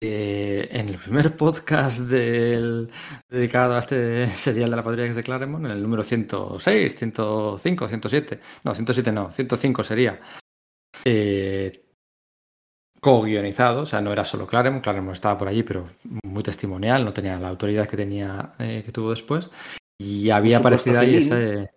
que 0.00 0.68
en 0.72 0.90
el 0.90 0.98
primer 0.98 1.34
podcast 1.36 2.00
del, 2.00 2.90
dedicado 3.30 3.74
a 3.74 3.78
este 3.80 4.28
serial 4.34 4.70
de 4.70 4.76
la 4.76 4.82
patrulla 4.84 5.04
X 5.06 5.16
de 5.16 5.22
Claremont, 5.22 5.64
en 5.64 5.70
el 5.72 5.82
número 5.82 6.02
106, 6.02 6.96
105, 6.96 7.88
107, 7.88 8.40
no, 8.64 8.74
107 8.74 9.12
no, 9.12 9.30
105 9.32 9.82
sería, 9.84 10.20
eh, 11.04 11.85
co-guionizado, 13.06 13.82
o 13.82 13.86
sea, 13.86 14.00
no 14.00 14.12
era 14.12 14.24
solo 14.24 14.48
Claremont, 14.48 14.82
Claremont 14.82 15.14
estaba 15.14 15.38
por 15.38 15.46
allí, 15.46 15.62
pero 15.62 15.88
muy 16.24 16.42
testimonial, 16.42 17.04
no 17.04 17.12
tenía 17.12 17.38
la 17.38 17.48
autoridad 17.48 17.86
que 17.88 17.96
tenía, 17.96 18.54
eh, 18.58 18.82
que 18.84 18.90
tuvo 18.90 19.10
después, 19.10 19.48
y 19.96 20.28
había 20.30 20.58
aparecido 20.58 20.98
ahí 20.98 21.14
ese, 21.16 21.70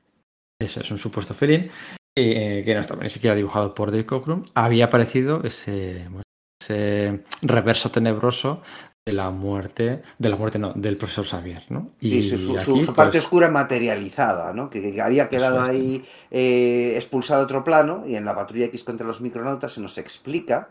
eso 0.59 0.81
es 0.81 0.89
un 0.89 0.97
supuesto 0.97 1.35
felín, 1.35 1.69
eh, 2.17 2.63
que 2.65 2.73
no 2.73 2.81
estaba 2.81 3.03
ni 3.03 3.11
siquiera 3.11 3.35
dibujado 3.35 3.75
por 3.75 3.91
Dave 3.91 4.07
Cockrum, 4.07 4.43
había 4.55 4.85
aparecido 4.85 5.43
ese, 5.43 6.05
bueno, 6.09 6.23
ese 6.59 7.23
reverso 7.43 7.91
tenebroso 7.91 8.63
de 9.07 9.13
la 9.13 9.29
muerte, 9.29 10.01
de 10.17 10.29
la 10.29 10.35
muerte 10.35 10.57
no, 10.57 10.73
del 10.73 10.97
profesor 10.97 11.25
Xavier, 11.27 11.61
¿no? 11.69 11.91
sí, 12.01 12.23
su, 12.23 12.39
su- 12.39 12.59
su- 12.59 12.73
aquí, 12.73 12.83
su 12.83 12.95
parte 12.95 13.11
pues, 13.19 13.25
oscura 13.25 13.49
materializada, 13.51 14.51
¿no? 14.51 14.67
Que, 14.71 14.81
que 14.81 14.99
había 14.99 15.29
quedado 15.29 15.61
ahí 15.61 16.03
eh, 16.31 16.93
expulsado 16.95 17.41
a 17.41 17.43
otro 17.43 17.63
plano 17.63 18.03
y 18.07 18.15
en 18.15 18.25
la 18.25 18.33
patrulla 18.33 18.65
X 18.65 18.83
contra 18.83 19.05
los 19.05 19.21
micronautas 19.21 19.73
se 19.73 19.81
nos 19.81 19.97
explica 19.99 20.69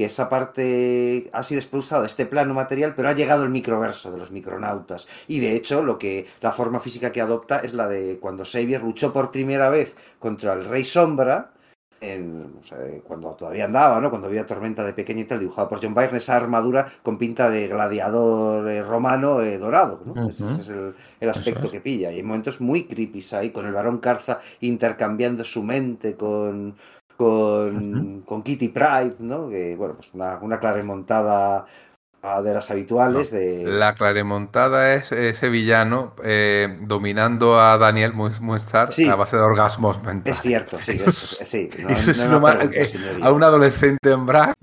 que 0.00 0.06
esa 0.06 0.30
parte 0.30 1.28
ha 1.30 1.42
sido 1.42 1.58
expulsada 1.60 2.00
de 2.00 2.06
este 2.06 2.24
plano 2.24 2.54
material, 2.54 2.94
pero 2.96 3.10
ha 3.10 3.12
llegado 3.12 3.44
el 3.44 3.50
microverso 3.50 4.10
de 4.10 4.16
los 4.16 4.30
micronautas. 4.30 5.06
Y 5.28 5.40
de 5.40 5.54
hecho, 5.54 5.82
lo 5.82 5.98
que 5.98 6.26
la 6.40 6.52
forma 6.52 6.80
física 6.80 7.12
que 7.12 7.20
adopta 7.20 7.58
es 7.58 7.74
la 7.74 7.86
de 7.86 8.16
cuando 8.18 8.46
Xavier 8.46 8.82
luchó 8.82 9.12
por 9.12 9.30
primera 9.30 9.68
vez 9.68 9.94
contra 10.18 10.54
el 10.54 10.64
Rey 10.64 10.84
Sombra, 10.84 11.50
en, 12.00 12.54
o 12.58 12.64
sea, 12.64 12.78
cuando 13.06 13.34
todavía 13.34 13.66
andaba, 13.66 14.00
¿no? 14.00 14.08
Cuando 14.08 14.28
había 14.28 14.46
tormenta 14.46 14.82
de 14.84 14.94
pequeña 14.94 15.20
y 15.20 15.24
tal, 15.24 15.40
dibujada 15.40 15.68
por 15.68 15.82
John 15.82 15.94
Byrne, 15.94 16.16
esa 16.16 16.34
armadura 16.34 16.90
con 17.02 17.18
pinta 17.18 17.50
de 17.50 17.68
gladiador 17.68 18.70
eh, 18.70 18.82
romano 18.82 19.42
eh, 19.42 19.58
dorado, 19.58 20.00
¿no? 20.06 20.30
Ese, 20.30 20.44
Ujú. 20.44 20.52
ese 20.52 20.60
es 20.62 20.68
el, 20.70 20.94
el 21.20 21.28
aspecto 21.28 21.66
es. 21.66 21.72
que 21.72 21.82
pilla. 21.82 22.10
Y 22.10 22.14
hay 22.14 22.22
momentos 22.22 22.62
muy 22.62 22.84
creepy 22.84 23.22
ahí, 23.32 23.50
con 23.50 23.66
el 23.66 23.74
varón 23.74 23.98
Carza 23.98 24.40
intercambiando 24.60 25.44
su 25.44 25.62
mente 25.62 26.14
con, 26.14 26.74
con, 27.24 28.22
con 28.22 28.42
Kitty 28.42 28.68
Pride, 28.68 29.16
¿no? 29.20 29.48
Que, 29.50 29.76
bueno, 29.76 29.94
pues 29.94 30.12
una, 30.14 30.38
una 30.40 30.58
clara 30.58 30.76
remontada 30.76 31.66
a 32.22 32.42
de 32.42 32.52
las 32.54 32.70
habituales 32.70 33.30
de... 33.30 33.64
La 33.64 33.94
claremontada 33.94 34.94
es 34.94 35.10
ese 35.12 35.48
villano 35.48 36.14
eh, 36.22 36.78
dominando 36.82 37.58
a 37.60 37.78
Daniel 37.78 38.12
Moonstar 38.14 38.92
Sí. 38.92 39.08
a 39.08 39.14
base 39.14 39.36
de 39.38 39.42
orgasmos 39.42 40.02
mentales. 40.02 40.36
Es 40.36 40.42
cierto, 40.42 40.78
sí, 40.78 41.00
es, 41.06 41.14
sí. 41.16 41.70
no- 41.78 41.88
Eso 41.88 42.10
es 42.10 42.26
no 42.26 42.32
lo 42.32 42.40
más- 42.40 42.56
eh, 42.72 42.92
a 43.22 43.32
un 43.32 43.42
adolescente 43.42 44.10
en 44.12 44.26
Bragg 44.26 44.54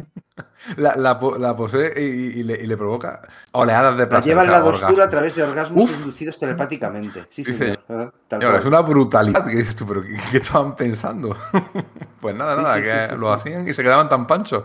la, 0.75 0.95
la, 0.97 1.17
po- 1.19 1.37
la 1.37 1.55
posee 1.55 1.93
y, 1.97 2.39
y 2.39 2.43
le, 2.43 2.55
y 2.61 2.67
le 2.67 2.75
provoca 2.77 3.21
oleadas 3.53 3.95
de 3.95 4.03
La 4.03 4.09
placer. 4.09 4.25
lleva 4.31 4.41
o 4.41 4.45
al 4.45 4.51
lado 4.51 4.69
oscuro 4.69 5.03
a 5.03 5.09
través 5.09 5.33
de 5.35 5.43
orgasmos 5.43 5.85
Uf. 5.85 5.99
inducidos 5.99 6.37
telepáticamente. 6.39 7.25
Sí, 7.29 7.43
Sí, 7.45 7.53
señor. 7.53 7.79
Tal 8.27 8.39
cual. 8.41 8.55
es 8.55 8.65
una 8.65 8.81
brutalidad 8.81 9.45
que 9.45 9.55
dices 9.55 9.75
tú, 9.75 9.87
pero 9.87 10.01
¿qué, 10.03 10.17
qué 10.31 10.37
estaban 10.37 10.75
pensando? 10.75 11.35
pues 12.21 12.35
nada, 12.35 12.55
nada, 12.55 12.75
sí, 12.75 12.81
que 12.81 12.89
sí, 12.91 12.97
sí, 13.11 13.15
lo 13.17 13.27
sí. 13.27 13.33
hacían 13.33 13.67
y 13.67 13.73
se 13.73 13.83
quedaban 13.83 14.09
tan 14.09 14.27
panchos. 14.27 14.63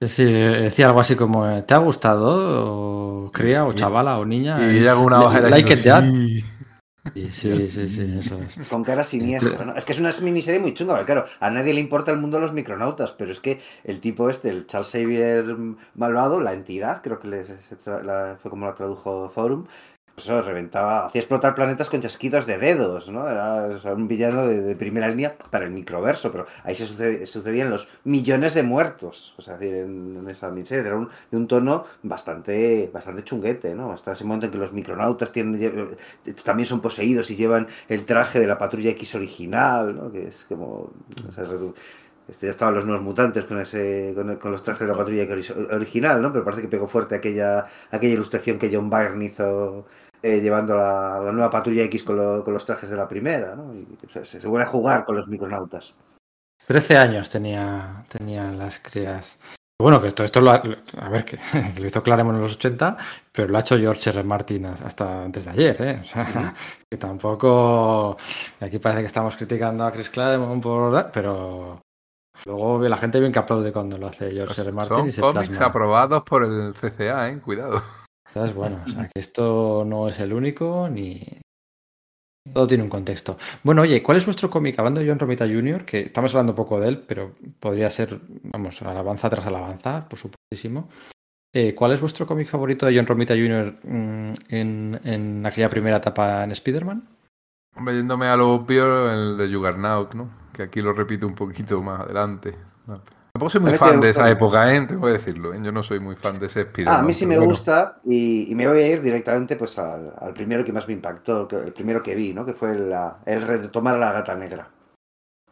Sí, 0.00 0.24
decía 0.24 0.86
algo 0.88 1.00
así 1.00 1.14
como, 1.16 1.48
eh, 1.48 1.62
¿te 1.62 1.72
ha 1.72 1.78
gustado? 1.78 3.24
O 3.26 3.32
cría, 3.32 3.64
o 3.64 3.72
chavala, 3.72 4.18
o 4.18 4.24
niña. 4.26 4.58
Y 4.70 4.78
ella 4.80 4.94
con 4.94 5.04
una 5.04 5.22
ojera 5.22 5.48
like 5.48 5.72
it. 5.72 5.80
"Sí". 7.14 7.20
Y 7.20 7.28
sí, 7.30 7.60
sí, 7.66 7.88
sí, 7.88 8.16
eso 8.18 8.40
es. 8.42 8.66
Con 8.68 8.82
cara 8.82 9.02
siniestra, 9.04 9.64
¿no? 9.64 9.74
Es 9.76 9.84
que 9.84 9.92
es 9.92 10.00
una 10.00 10.10
miniserie 10.22 10.58
muy 10.60 10.72
chunga, 10.74 10.94
porque 10.94 11.12
claro, 11.12 11.26
a 11.40 11.50
nadie 11.50 11.74
le 11.74 11.80
importa 11.80 12.10
el 12.12 12.18
mundo 12.18 12.38
de 12.38 12.42
los 12.42 12.52
micronautas, 12.52 13.12
pero 13.12 13.30
es 13.30 13.40
que 13.40 13.60
el 13.84 14.00
tipo 14.00 14.30
este, 14.30 14.48
el 14.50 14.66
Charles 14.66 14.90
Xavier 14.90 15.44
malvado, 15.94 16.40
la 16.40 16.52
entidad, 16.52 17.02
creo 17.02 17.18
que 17.20 17.28
les- 17.28 17.46
se 17.48 17.76
tra- 17.78 18.02
la- 18.02 18.36
fue 18.40 18.50
como 18.50 18.64
la 18.66 18.74
tradujo 18.74 19.28
Forum, 19.34 19.66
eso, 20.16 20.42
reventaba, 20.42 21.06
hacía 21.06 21.20
explotar 21.20 21.54
planetas 21.54 21.90
con 21.90 22.00
chasquidos 22.00 22.46
de 22.46 22.58
dedos, 22.58 23.10
¿no? 23.10 23.28
Era 23.28 23.68
un 23.94 24.06
villano 24.06 24.46
de, 24.46 24.76
primera 24.76 25.08
línea 25.08 25.36
para 25.50 25.64
el 25.64 25.72
microverso, 25.72 26.30
pero 26.30 26.46
ahí 26.62 26.74
se 26.74 27.26
sucedían 27.26 27.70
los 27.70 27.88
millones 28.04 28.54
de 28.54 28.62
muertos, 28.62 29.34
o 29.36 29.42
sea, 29.42 29.56
en, 29.60 30.24
esa 30.28 30.50
miniserie, 30.50 30.86
era 30.86 30.96
un, 30.96 31.08
de 31.30 31.36
un 31.36 31.48
tono 31.48 31.84
bastante, 32.02 32.90
bastante 32.92 33.24
chunguete, 33.24 33.74
¿no? 33.74 33.92
Hasta 33.92 34.12
ese 34.12 34.24
momento 34.24 34.46
en 34.46 34.52
que 34.52 34.58
los 34.58 34.72
micronautas 34.72 35.32
tienen, 35.32 35.58
lle- 35.60 35.96
también 36.44 36.66
son 36.66 36.80
poseídos 36.80 37.30
y 37.30 37.36
llevan 37.36 37.66
el 37.88 38.04
traje 38.04 38.38
de 38.38 38.46
la 38.46 38.56
patrulla 38.56 38.90
X 38.90 39.16
original, 39.16 39.96
¿no? 39.96 40.12
Que 40.12 40.28
es 40.28 40.44
como... 40.48 40.92
este, 42.28 42.46
ya 42.46 42.50
estaban 42.50 42.74
los 42.74 42.86
nuevos 42.86 43.04
mutantes 43.04 43.44
con 43.44 43.60
ese 43.60 44.12
con, 44.14 44.50
los 44.50 44.62
trajes 44.62 44.80
de 44.80 44.86
la 44.86 44.96
patrulla 44.96 45.26
original, 45.72 46.22
¿no? 46.22 46.32
Pero 46.32 46.44
parece 46.44 46.62
que 46.62 46.68
pegó 46.68 46.86
fuerte 46.86 47.14
aquella, 47.14 47.66
aquella 47.90 48.14
ilustración 48.14 48.58
que 48.58 48.70
John 48.72 48.88
Byrne 48.88 49.26
hizo 49.26 49.86
eh, 50.24 50.40
llevando 50.40 50.74
la, 50.76 51.20
la 51.22 51.32
nueva 51.32 51.50
patrulla 51.50 51.82
X 51.84 52.02
con, 52.02 52.16
lo- 52.16 52.42
con 52.42 52.54
los 52.54 52.64
trajes 52.64 52.88
de 52.88 52.96
la 52.96 53.06
primera, 53.06 53.54
¿no? 53.54 53.74
Y, 53.74 53.86
o 54.06 54.10
sea, 54.10 54.24
se, 54.24 54.40
se 54.40 54.48
vuelve 54.48 54.64
a 54.66 54.70
jugar 54.70 55.04
con 55.04 55.16
los 55.16 55.28
micronautas. 55.28 55.94
13 56.66 56.96
años 56.96 57.28
tenía, 57.28 58.04
tenían 58.08 58.58
las 58.58 58.78
crías. 58.78 59.36
Bueno, 59.78 60.00
que 60.00 60.06
esto, 60.08 60.22
esto 60.24 60.40
lo 60.40 60.52
ha, 60.52 60.62
a 60.98 61.08
ver, 61.10 61.24
que, 61.24 61.36
que 61.74 61.80
lo 61.80 61.86
hizo 61.86 62.02
Claremont 62.02 62.36
en 62.36 62.42
los 62.42 62.54
80, 62.54 62.96
pero 63.32 63.48
lo 63.48 63.58
ha 63.58 63.60
hecho 63.60 63.76
George 63.76 64.08
R. 64.10 64.22
Martin 64.24 64.66
hasta 64.66 65.24
antes 65.24 65.44
de 65.44 65.50
ayer, 65.50 65.76
¿eh? 65.82 66.00
O 66.02 66.06
sea, 66.06 66.54
que 66.90 66.96
tampoco... 66.96 68.16
Aquí 68.60 68.78
parece 68.78 69.00
que 69.02 69.06
estamos 69.08 69.36
criticando 69.36 69.84
a 69.84 69.92
Chris 69.92 70.08
Claremont 70.10 70.62
por... 70.62 71.10
Pero 71.12 71.80
luego 72.46 72.80
la 72.88 72.96
gente 72.96 73.20
bien 73.20 73.32
que 73.32 73.40
aplaude 73.40 73.72
cuando 73.72 73.98
lo 73.98 74.06
hace 74.06 74.30
George 74.30 74.60
R. 74.62 74.72
Martin 74.72 74.96
Son 74.96 75.08
y 75.08 75.12
se 75.12 75.20
cómics 75.20 75.48
plasma. 75.48 75.66
aprobados 75.66 76.22
por 76.22 76.44
el 76.44 76.72
CCA, 76.72 77.28
¿eh? 77.28 77.40
Cuidado. 77.40 77.82
¿Sabes? 78.34 78.52
Bueno, 78.52 78.82
o 78.84 78.90
sea, 78.90 79.08
que 79.08 79.20
esto 79.20 79.84
no 79.86 80.08
es 80.08 80.18
el 80.18 80.32
único 80.32 80.88
ni... 80.90 81.24
Todo 82.52 82.66
tiene 82.66 82.82
un 82.82 82.90
contexto. 82.90 83.38
Bueno, 83.62 83.82
oye, 83.82 84.02
¿cuál 84.02 84.18
es 84.18 84.26
vuestro 84.26 84.50
cómic? 84.50 84.76
Hablando 84.78 85.00
de 85.00 85.08
John 85.08 85.20
Romita 85.20 85.46
Jr., 85.46 85.84
que 85.84 86.00
estamos 86.00 86.34
hablando 86.34 86.54
poco 86.54 86.78
de 86.80 86.88
él, 86.88 86.98
pero 86.98 87.36
podría 87.60 87.88
ser, 87.90 88.20
vamos, 88.42 88.82
alabanza 88.82 89.30
tras 89.30 89.46
alabanza, 89.46 90.06
por 90.08 90.18
supuestísimo. 90.18 90.88
Eh, 91.54 91.74
¿Cuál 91.74 91.92
es 91.92 92.00
vuestro 92.00 92.26
cómic 92.26 92.48
favorito 92.48 92.84
de 92.84 92.96
John 92.96 93.06
Romita 93.06 93.34
Jr. 93.34 93.78
mm, 93.84 94.32
en, 94.48 95.46
aquella 95.46 95.68
primera 95.68 95.98
etapa 95.98 96.42
en 96.42 96.50
Spider-Man? 96.50 97.08
A 97.76 98.36
lo 98.36 98.50
obvio, 98.52 99.12
el 99.12 99.38
de 99.38 99.54
Juggernaut, 99.54 100.14
¿no? 100.14 100.28
Que 100.52 100.64
aquí 100.64 100.82
lo 100.82 100.92
repito 100.92 101.28
un 101.28 101.36
poquito 101.36 101.80
más 101.80 102.00
adelante. 102.00 102.56
No, 103.36 103.40
Tampoco 103.40 103.50
soy 103.50 103.60
muy 103.62 103.74
fan 103.76 104.00
de 104.00 104.10
esa 104.10 104.30
época, 104.30 104.72
¿eh? 104.72 104.86
Tengo 104.86 105.06
que 105.06 105.12
decirlo, 105.12 105.52
¿eh? 105.52 105.60
Yo 105.60 105.72
no 105.72 105.82
soy 105.82 105.98
muy 105.98 106.14
fan 106.14 106.38
de 106.38 106.46
ese 106.46 106.60
Spider-Man. 106.60 106.94
Ah, 106.94 107.00
a 107.00 107.02
mí 107.02 107.12
sí 107.12 107.26
me 107.26 107.34
bueno. 107.36 107.50
gusta 107.50 107.96
y, 108.04 108.48
y 108.48 108.54
me 108.54 108.68
voy 108.68 108.78
a 108.78 108.88
ir 108.88 109.02
directamente 109.02 109.56
pues 109.56 109.76
al, 109.76 110.14
al 110.16 110.32
primero 110.32 110.64
que 110.64 110.72
más 110.72 110.86
me 110.86 110.94
impactó, 110.94 111.48
el 111.50 111.72
primero 111.72 112.00
que 112.00 112.14
vi, 112.14 112.32
¿no? 112.32 112.46
Que 112.46 112.54
fue 112.54 112.78
la- 112.78 113.18
el 113.26 113.42
retomar 113.42 113.96
a 113.96 113.98
la 113.98 114.12
gata 114.12 114.36
negra. 114.36 114.68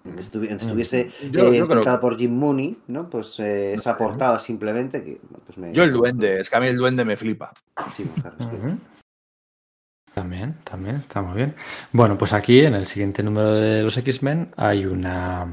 Estuvi- 0.05 0.51
estuviese 0.53 1.11
Yo- 1.33 1.53
eh, 1.53 1.59
yo 1.59 1.67
creo- 1.67 1.79
pintada 1.81 2.01
por 2.01 2.17
Jim 2.17 2.33
Mooney, 2.33 2.79
¿no? 2.87 3.11
Pues 3.11 3.41
eh, 3.41 3.73
esa 3.75 3.97
portada 3.97 4.39
simplemente 4.39 5.03
que 5.05 5.21
pues 5.45 5.59
me... 5.59 5.73
Yo 5.73 5.83
el 5.83 5.93
duende, 5.93 6.41
es 6.41 6.49
que 6.51 6.57
a 6.57 6.61
mí 6.61 6.69
el 6.69 6.77
duende 6.77 7.05
me 7.05 7.17
flipa. 7.17 7.53
Sí, 7.97 8.05
claro, 8.05 8.37
es 8.39 8.47
que-. 8.47 8.77
También, 10.15 10.57
también, 10.63 10.97
está 10.97 11.21
muy 11.23 11.35
bien. 11.37 11.57
Bueno, 11.91 12.17
pues 12.17 12.33
aquí 12.33 12.61
en 12.65 12.75
el 12.75 12.87
siguiente 12.87 13.25
número 13.25 13.53
de 13.55 13.83
los 13.83 13.97
X-Men 13.97 14.53
hay 14.57 14.87
una. 14.87 15.49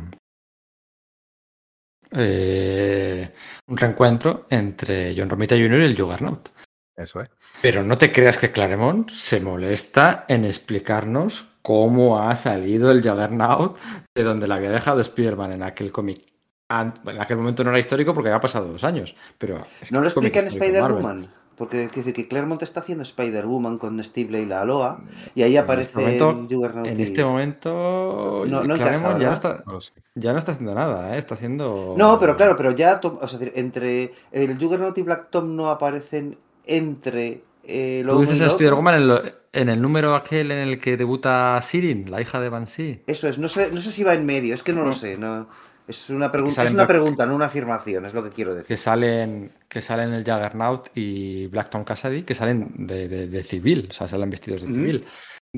Eh, 2.11 3.31
un 3.67 3.77
reencuentro 3.77 4.47
entre 4.49 5.13
John 5.15 5.29
Romita 5.29 5.55
Jr. 5.55 5.81
y 5.81 5.85
el 5.85 5.97
Juggernaut. 5.97 6.49
Eso 6.95 7.21
es. 7.21 7.29
Pero 7.61 7.83
no 7.83 7.97
te 7.97 8.11
creas 8.11 8.37
que 8.37 8.51
Claremont 8.51 9.09
se 9.11 9.39
molesta 9.39 10.25
en 10.27 10.45
explicarnos 10.45 11.45
cómo 11.61 12.19
ha 12.19 12.35
salido 12.35 12.91
el 12.91 13.01
Juggernaut 13.01 13.77
de 14.15 14.23
donde 14.23 14.47
la 14.47 14.55
había 14.55 14.71
dejado 14.71 15.01
Spider-Man 15.01 15.53
en 15.53 15.63
aquel 15.63 15.91
cómic. 15.91 16.25
En 16.69 17.19
aquel 17.19 17.37
momento 17.37 17.63
no 17.63 17.71
era 17.71 17.79
histórico 17.79 18.13
porque 18.13 18.29
había 18.29 18.41
pasado 18.41 18.71
dos 18.71 18.83
años, 18.83 19.15
pero... 19.37 19.65
¿No 19.89 20.01
lo 20.01 20.07
explica 20.07 20.39
en 20.39 20.47
Spider-Woman? 20.47 21.38
Porque 21.59 21.87
quiere 21.87 21.97
decir 21.97 22.13
que 22.13 22.27
Claremont 22.27 22.63
está 22.63 22.79
haciendo 22.79 23.03
Spider-Woman 23.03 23.77
con 23.77 24.03
Steve 24.03 24.39
y 24.41 24.45
la 24.45 24.61
Aloha 24.61 25.01
y 25.35 25.43
ahí 25.43 25.57
aparece 25.57 26.01
en 26.01 26.07
este 26.09 26.23
momento. 26.25 26.85
En 26.85 26.99
este 27.01 27.23
momento 27.23 28.43
No- 28.47 28.63
no 28.63 28.75
Claremont 28.75 29.17
encaja, 29.17 29.19
ya, 29.19 29.33
está, 29.35 29.63
No 29.67 29.79
ya 30.15 30.31
no 30.33 30.39
está 30.39 30.51
haciendo 30.53 30.73
nada, 30.73 31.15
¿eh? 31.15 31.19
está 31.19 31.35
haciendo... 31.35 31.95
No, 31.97 32.19
pero 32.19 32.35
claro, 32.37 32.55
pero 32.57 32.71
ya, 32.71 32.99
o 33.03 33.27
sea, 33.27 33.39
entre 33.55 34.13
el 34.31 34.57
Juggernaut 34.57 34.97
y 34.97 35.01
Black 35.01 35.27
Tom 35.29 35.55
no 35.55 35.69
aparecen 35.69 36.37
entre 36.65 37.43
eh, 37.65 38.01
lo 38.05 38.13
¿Tú 38.13 38.19
uno 38.21 38.31
dices. 38.31 38.51
Spider-Woman 38.51 38.95
en, 38.95 39.07
lo- 39.07 39.21
en 39.51 39.69
el 39.69 39.81
número 39.81 40.15
aquel 40.15 40.51
en 40.51 40.59
el 40.59 40.79
que 40.79 40.95
debuta 40.97 41.59
Sirin, 41.61 42.09
la 42.09 42.21
hija 42.21 42.39
de 42.39 42.49
Banshee? 42.49 43.03
Eso 43.05 43.27
es, 43.27 43.37
no 43.37 43.47
sé, 43.49 43.71
no 43.71 43.81
sé 43.81 43.91
si 43.91 44.03
va 44.03 44.13
en 44.13 44.25
medio, 44.25 44.53
es 44.53 44.63
que 44.63 44.73
no 44.73 44.83
lo 44.83 44.93
sé, 44.93 45.17
no. 45.17 45.47
Es 45.89 46.09
una 46.11 46.31
pregunta, 46.31 46.63
es 46.63 46.71
una 46.71 46.85
pregunta, 46.87 47.25
no 47.25 47.35
una 47.35 47.47
afirmación, 47.47 48.05
es 48.05 48.13
lo 48.13 48.23
que 48.23 48.29
quiero 48.29 48.53
decir. 48.53 48.67
que 48.67 48.77
salen 48.77 49.51
que 49.67 49.81
salen 49.81 50.13
el 50.13 50.23
Juggernaut 50.23 50.89
y 50.95 51.47
Black 51.47 51.71
Tom 51.71 51.83
Cassidy 51.83 52.21
que 52.23 52.35
salen 52.35 52.85
de, 52.87 53.07
de- 53.07 53.27
de 53.27 53.43
civil, 53.43 53.87
o 53.89 53.93
sea, 53.93 54.07
salen 54.07 54.29
vestidos 54.29 54.61
de 54.61 54.67
Ujú. 54.67 54.75
civil. 54.75 55.05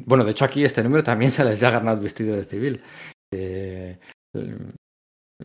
Bueno, 0.05 0.23
de 0.23 0.31
hecho 0.31 0.45
aquí 0.45 0.63
este 0.63 0.83
número 0.83 1.03
también 1.03 1.31
sale 1.31 1.51
el 1.51 1.57
Juggernaut 1.59 2.01
vestido 2.01 2.35
de 2.37 2.45
civil. 2.45 2.81
Eh, 3.33 3.99
eh, 4.35 4.57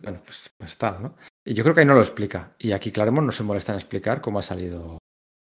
bueno, 0.01 0.21
pues, 0.25 0.49
pues 0.57 0.71
está, 0.71 0.97
¿no? 0.99 1.15
Y 1.45 1.53
yo 1.53 1.63
creo 1.63 1.75
que 1.75 1.81
ahí 1.81 1.85
no 1.87 1.95
lo 1.95 2.01
explica. 2.01 2.55
Y 2.57 2.71
aquí 2.71 2.91
Claremont 2.91 3.25
no 3.25 3.31
se 3.33 3.43
molesta 3.43 3.73
en 3.73 3.79
explicar 3.79 4.21
cómo 4.21 4.39
ha 4.39 4.43
salido. 4.43 4.99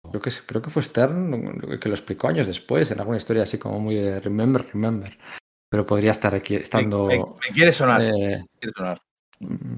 Creo 0.09 0.21
que, 0.21 0.31
creo 0.45 0.61
que 0.61 0.69
fue 0.71 0.83
Stern 0.83 1.79
que 1.79 1.87
lo 1.87 1.95
explicó 1.95 2.27
años 2.27 2.47
después, 2.47 2.91
en 2.91 2.99
alguna 2.99 3.17
historia 3.17 3.43
así 3.43 3.57
como 3.57 3.79
muy 3.79 3.95
de 3.95 4.19
Remember, 4.19 4.65
Remember. 4.73 5.17
Pero 5.69 5.85
podría 5.85 6.11
estar 6.11 6.35
aquí 6.35 6.55
Me, 6.55 6.61
estando. 6.63 7.05
me- 7.05 7.17
me 7.19 7.53
quiere 7.53 7.71
sonar. 7.71 8.01
eh, 8.01 8.11
me 8.11 8.47
quiere 8.59 8.73
sonar. 8.75 9.01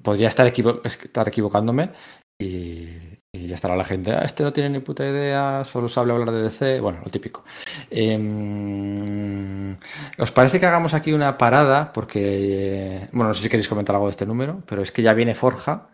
Podría 0.01 0.27
estar, 0.27 0.45
equivo- 0.47 0.81
estar 0.83 1.27
equivocándome 1.27 1.91
y, 2.39 2.87
y 3.31 3.47
ya 3.47 3.55
estará 3.55 3.75
la 3.75 3.83
gente. 3.83 4.11
"Ah, 4.11 4.23
este 4.25 4.43
no 4.43 4.51
tiene 4.53 4.69
ni 4.69 4.79
puta 4.79 5.03
idea, 5.07 5.63
solo 5.65 5.87
sabe 5.89 6.11
hablar 6.11 6.31
de 6.31 6.43
DC. 6.43 6.79
Bueno, 6.79 6.99
lo 7.03 7.09
típico. 7.11 7.43
Em, 7.89 9.77
¿Os 10.17 10.31
parece 10.31 10.59
que 10.59 10.65
hagamos 10.65 10.93
aquí 10.93 11.13
una 11.13 11.37
parada? 11.37 11.91
Porque, 11.93 13.07
bueno, 13.11 13.29
no 13.29 13.33
sé 13.33 13.43
si 13.43 13.49
queréis 13.49 13.67
comentar 13.69 13.95
algo 13.95 14.07
de 14.07 14.11
este 14.11 14.25
número, 14.25 14.61
pero 14.67 14.81
es 14.81 14.91
que 14.91 15.01
ya 15.01 15.13
viene 15.13 15.35
Forja 15.35 15.89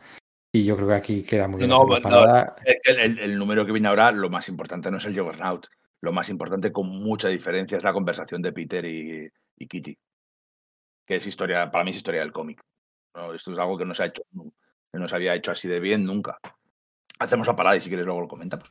y 0.54 0.64
yo 0.66 0.76
creo 0.76 0.88
que 0.90 0.94
aquí 0.96 1.24
queda 1.24 1.48
muy 1.48 1.60
bien. 1.60 1.70
No, 1.70 1.86
no, 1.86 2.02
parada. 2.02 2.56
Es 2.66 2.78
que 2.84 2.92
El, 2.92 3.00
el- 3.00 3.20
el 3.20 3.38
número 3.38 3.66
que 3.66 3.72
viene 3.72 3.88
ahora, 3.88 4.12
lo 4.12 4.30
más 4.30 4.48
importante 4.50 4.90
no 4.92 4.98
es 4.98 5.06
el 5.06 5.18
Juggernaut. 5.18 5.68
Lo 6.02 6.12
más 6.14 6.30
importante, 6.30 6.72
con 6.72 6.88
mucha 6.88 7.28
diferencia, 7.28 7.78
es 7.78 7.84
la 7.84 7.94
conversación 7.94 8.42
de 8.42 8.54
Peter 8.54 8.86
y, 8.86 9.28
y 9.58 9.68
Kitty. 9.68 9.96
Que 11.06 11.16
es 11.18 11.28
historia, 11.28 11.70
para 11.72 11.84
mí 11.84 11.92
es 11.92 11.98
historia 11.98 12.22
del 12.22 12.32
cómic. 12.32 12.62
¿No? 13.16 13.34
Esto 13.34 13.52
es 13.54 13.60
algo 13.60 13.78
que 13.78 13.86
no 13.86 13.94
se 13.94 14.04
ha 14.04 14.08
hecho, 14.08 14.24
que 14.92 15.00
no 15.00 15.08
se 15.08 15.16
había 15.16 15.36
hecho 15.36 15.52
así 15.52 15.68
de 15.68 15.80
bien 15.80 16.06
nunca. 16.06 16.40
Hacemos 17.20 17.48
la 17.48 17.56
parada 17.56 17.76
y 17.76 17.82
si 17.82 17.90
quieres 17.90 18.06
luego 18.06 18.22
lo 18.22 18.28
comentamos. 18.28 18.70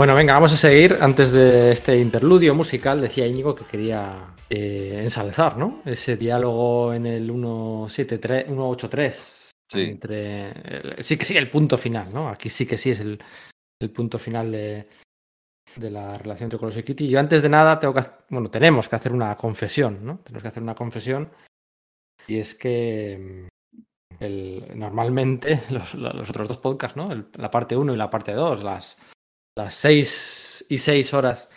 Bueno, 0.00 0.14
venga, 0.14 0.32
vamos 0.32 0.54
a 0.54 0.56
seguir. 0.56 0.96
Antes 0.98 1.30
de 1.30 1.72
este 1.72 1.98
interludio 1.98 2.54
musical, 2.54 3.02
decía 3.02 3.26
Íñigo 3.26 3.54
que 3.54 3.66
quería 3.66 4.34
eh, 4.48 4.98
ensalzar, 5.04 5.58
¿no? 5.58 5.82
Ese 5.84 6.16
diálogo 6.16 6.94
en 6.94 7.04
el 7.04 7.26
173, 7.26 8.46
183. 8.46 9.50
Sí. 9.70 9.80
Entre, 9.82 10.52
el- 10.52 11.04
sí 11.04 11.18
que 11.18 11.26
sí, 11.26 11.36
el 11.36 11.50
punto 11.50 11.76
final, 11.76 12.14
¿no? 12.14 12.30
Aquí 12.30 12.48
sí 12.48 12.64
que 12.64 12.78
sí 12.78 12.92
es 12.92 13.00
el, 13.00 13.22
el 13.78 13.90
punto 13.90 14.18
final 14.18 14.50
de, 14.50 14.88
de 15.76 15.90
la 15.90 16.16
relación 16.16 16.46
entre 16.46 16.58
Colos 16.58 16.78
y 16.78 16.82
Kitty. 16.82 17.06
Yo 17.06 17.20
antes 17.20 17.42
de 17.42 17.50
nada 17.50 17.78
tengo 17.78 17.92
que, 17.92 18.02
bueno, 18.30 18.50
tenemos 18.50 18.88
que 18.88 18.96
hacer 18.96 19.12
una 19.12 19.36
confesión, 19.36 19.98
¿no? 20.02 20.20
Tenemos 20.20 20.40
que 20.40 20.48
hacer 20.48 20.62
una 20.62 20.74
confesión. 20.74 21.30
Y 22.26 22.38
es 22.38 22.54
que 22.54 23.46
mm, 23.52 24.24
el- 24.24 24.64
normalmente 24.76 25.60
los, 25.70 25.92
los 25.92 26.30
otros 26.30 26.48
dos 26.48 26.56
podcasts, 26.56 26.96
¿no? 26.96 27.12
El- 27.12 27.26
la 27.34 27.50
parte 27.50 27.76
1 27.76 27.92
y 27.92 27.98
la 27.98 28.08
parte 28.08 28.32
2, 28.32 28.64
las, 28.64 28.96
las 29.56 29.74
6 29.74 30.66
y 30.68 30.78
6 30.78 31.14
horas 31.14 31.48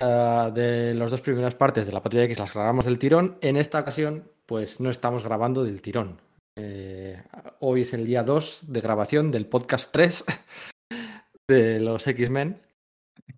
ah, 0.00 0.50
de 0.54 0.94
las 0.94 1.10
dos 1.10 1.20
primeras 1.20 1.54
partes 1.54 1.86
de 1.86 1.92
la 1.92 2.02
Patrulla 2.02 2.24
X 2.24 2.38
las 2.38 2.54
grabamos 2.54 2.84
del 2.84 2.98
tirón. 2.98 3.38
En 3.40 3.56
esta 3.56 3.80
ocasión, 3.80 4.30
pues 4.46 4.80
no 4.80 4.90
estamos 4.90 5.24
grabando 5.24 5.64
del 5.64 5.80
tirón. 5.80 6.20
Eh, 6.56 7.20
hoy 7.60 7.82
es 7.82 7.94
el 7.94 8.06
día 8.06 8.22
2 8.22 8.72
de 8.72 8.80
grabación 8.80 9.30
del 9.30 9.46
podcast 9.46 9.90
3 9.92 10.24
de 11.48 11.80
los 11.80 12.06
X-Men. 12.06 12.60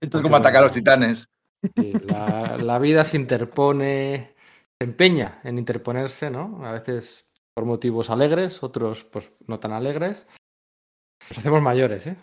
Esto 0.00 0.18
es 0.18 0.22
como 0.22 0.36
atacar 0.36 0.62
a 0.62 0.66
los 0.66 0.74
titanes. 0.74 1.28
Sí, 1.74 1.92
la, 2.04 2.58
la 2.58 2.78
vida 2.78 3.02
se 3.02 3.16
interpone, 3.16 4.34
se 4.78 4.84
empeña 4.84 5.40
en 5.42 5.58
interponerse, 5.58 6.30
¿no? 6.30 6.60
A 6.64 6.72
veces 6.72 7.24
por 7.54 7.64
motivos 7.64 8.10
alegres, 8.10 8.62
otros 8.62 9.04
pues 9.04 9.32
no 9.46 9.58
tan 9.58 9.72
alegres. 9.72 10.26
Nos 11.30 11.38
hacemos 11.38 11.62
mayores, 11.62 12.06
¿eh? 12.06 12.16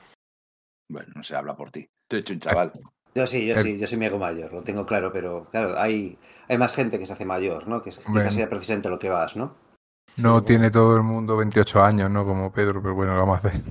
Bueno, 0.89 1.11
no 1.15 1.23
se 1.23 1.35
habla 1.35 1.55
por 1.55 1.71
ti. 1.71 1.87
Estoy 2.03 2.19
hecho 2.19 2.33
un 2.33 2.39
chaval. 2.39 2.73
Yo 3.15 3.27
sí, 3.27 3.45
yo 3.45 3.55
El- 3.55 3.63
sí, 3.63 3.79
yo 3.79 3.87
sí 3.87 3.95
me 3.95 4.07
hago 4.07 4.17
mayor, 4.17 4.51
lo 4.51 4.61
tengo 4.61 4.85
claro, 4.85 5.11
pero 5.11 5.47
claro, 5.51 5.77
hay, 5.77 6.17
hay 6.47 6.57
más 6.57 6.75
gente 6.75 6.97
que 6.97 7.05
se 7.05 7.13
hace 7.13 7.25
mayor, 7.25 7.67
¿no? 7.67 7.81
Que 7.81 7.91
quizás 7.91 8.33
sea 8.33 8.49
precisamente 8.49 8.89
lo 8.89 8.97
que 8.97 9.09
vas, 9.09 9.35
¿no? 9.35 9.55
No 10.17 10.43
tiene 10.43 10.69
todo 10.69 10.95
el 10.95 11.03
mundo 11.03 11.37
28 11.37 11.83
años, 11.83 12.09
¿no? 12.09 12.25
Como 12.25 12.51
Pedro, 12.51 12.81
pero 12.81 12.95
bueno, 12.95 13.13
lo 13.13 13.19
vamos 13.19 13.43
a 13.43 13.47
hacer. 13.47 13.61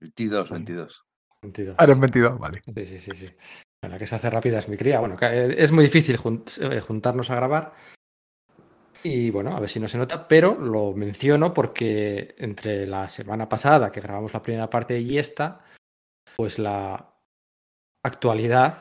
22, 0.00 0.50
22. 0.50 1.04
Sentido. 1.40 1.74
Ahora 1.76 1.92
es 1.92 2.00
22, 2.00 2.38
vale. 2.38 2.62
Sí, 2.64 2.86
sí, 2.86 2.98
sí, 2.98 3.10
sí. 3.16 3.26
Bueno, 3.82 3.94
la 3.94 3.98
que 3.98 4.06
se 4.06 4.14
hace 4.14 4.30
rápida 4.30 4.60
es 4.60 4.68
mi 4.68 4.76
cría. 4.76 5.00
Bueno, 5.00 5.16
que, 5.16 5.26
eh, 5.26 5.54
es 5.58 5.72
muy 5.72 5.84
difícil 5.84 6.18
eh, 6.60 6.80
juntarnos 6.80 7.30
a 7.30 7.36
grabar. 7.36 7.72
Y 9.02 9.30
bueno, 9.30 9.56
a 9.56 9.60
ver 9.60 9.68
si 9.68 9.80
no 9.80 9.88
se 9.88 9.98
nota, 9.98 10.28
pero 10.28 10.54
lo 10.54 10.92
menciono 10.92 11.52
porque 11.52 12.36
entre 12.38 12.86
la 12.86 13.08
semana 13.08 13.48
pasada 13.48 13.90
que 13.90 14.00
grabamos 14.00 14.32
la 14.32 14.42
primera 14.42 14.70
parte 14.70 15.00
y 15.00 15.18
esta, 15.18 15.64
pues 16.36 16.58
la 16.58 17.08
actualidad, 18.04 18.78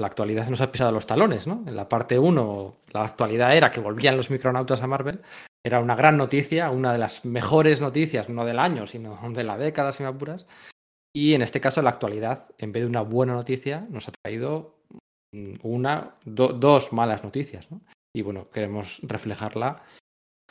la 0.00 0.06
actualidad 0.06 0.48
nos 0.48 0.60
ha 0.60 0.70
pisado 0.72 0.92
los 0.92 1.06
talones, 1.06 1.46
¿no? 1.46 1.64
En 1.66 1.76
la 1.76 1.88
parte 1.88 2.18
1, 2.18 2.76
la 2.92 3.04
actualidad 3.04 3.56
era 3.56 3.70
que 3.70 3.80
volvían 3.80 4.16
los 4.16 4.30
micronautas 4.30 4.82
a 4.82 4.86
Marvel. 4.86 5.20
Era 5.64 5.80
una 5.80 5.96
gran 5.96 6.16
noticia, 6.16 6.70
una 6.70 6.92
de 6.92 6.98
las 6.98 7.24
mejores 7.24 7.80
noticias, 7.80 8.28
no 8.28 8.44
del 8.44 8.58
año, 8.58 8.86
sino 8.86 9.18
de 9.32 9.44
la 9.44 9.58
década, 9.58 9.92
si 9.92 10.02
me 10.02 10.08
apuras. 10.08 10.46
Y 11.14 11.34
en 11.34 11.42
este 11.42 11.60
caso, 11.60 11.82
la 11.82 11.90
actualidad, 11.90 12.46
en 12.58 12.72
vez 12.72 12.84
de 12.84 12.88
una 12.88 13.02
buena 13.02 13.34
noticia, 13.34 13.86
nos 13.90 14.08
ha 14.08 14.12
traído 14.22 14.76
mm, 15.34 15.54
una, 15.62 16.14
do- 16.24 16.52
dos 16.52 16.92
malas 16.92 17.24
noticias. 17.24 17.70
¿no? 17.70 17.80
Y 18.14 18.22
bueno, 18.22 18.48
queremos 18.50 19.00
reflejarla, 19.02 19.82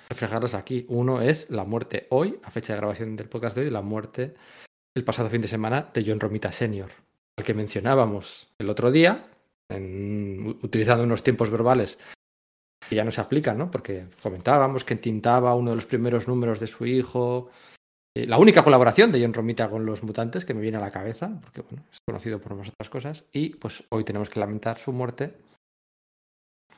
reflejarlas 0.10 0.56
aquí. 0.56 0.86
Uno 0.90 1.22
es 1.22 1.49
la 1.49 1.64
muerte 1.64 2.07
hoy, 2.10 2.40
a 2.44 2.52
fecha 2.52 2.74
de 2.74 2.80
grabación 2.80 3.15
del 3.15 3.30
podcast 3.30 3.56
de 3.56 3.64
hoy, 3.64 3.69
la 3.69 3.82
muerte 3.82 4.36
el 4.98 5.03
pasado 5.03 5.30
fin 5.30 5.41
de 5.41 5.48
semana 5.48 5.90
de 5.94 6.03
John 6.06 6.19
Romita 6.19 6.52
Sr., 6.52 6.90
al 7.38 7.45
que 7.45 7.53
mencionábamos 7.53 8.49
el 8.57 8.69
otro 8.69 8.91
día, 8.91 9.28
en- 9.69 10.60
utilizando 10.64 11.03
unos 11.03 11.24
tiempos 11.24 11.49
verbales 11.49 11.99
que 12.90 12.95
ya 12.95 13.03
no 13.03 13.11
se 13.11 13.22
aplican, 13.22 13.57
¿no? 13.57 13.69
Porque 13.69 14.07
comentábamos 14.24 14.84
que 14.84 14.94
entintaba 14.94 15.56
uno 15.56 15.72
de 15.72 15.76
los 15.76 15.86
primeros 15.86 16.28
números 16.28 16.60
de 16.60 16.68
su 16.68 16.86
hijo, 16.86 17.49
eh, 18.15 18.26
la 18.26 18.38
única 18.40 18.64
colaboración 18.64 19.11
de 19.11 19.22
John 19.22 19.34
Romita 19.34 19.69
con 19.69 19.86
los 19.86 20.02
mutantes 20.03 20.45
que 20.45 20.53
me 20.53 20.61
viene 20.61 20.78
a 20.78 20.82
la 20.82 20.91
cabeza, 20.91 21.40
porque 21.41 21.61
bueno, 21.61 21.84
es 21.91 21.99
conocido 22.07 22.40
por 22.41 22.56
muchas 22.56 22.74
otras 22.74 22.90
cosas, 22.90 23.26
y 23.32 23.49
pues 23.49 23.84
hoy 23.90 24.03
tenemos 24.03 24.30
que 24.30 24.40
lamentar 24.40 24.80
su 24.80 24.91
muerte. 24.94 25.38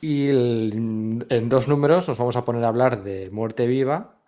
Y 0.02 0.28
en 0.30 1.48
dos 1.48 1.68
números 1.68 2.08
nos 2.08 2.18
vamos 2.18 2.36
a 2.36 2.44
poner 2.44 2.64
a 2.64 2.68
hablar 2.68 3.02
de 3.02 3.30
Muerte 3.30 3.66
Viva, 3.66 4.18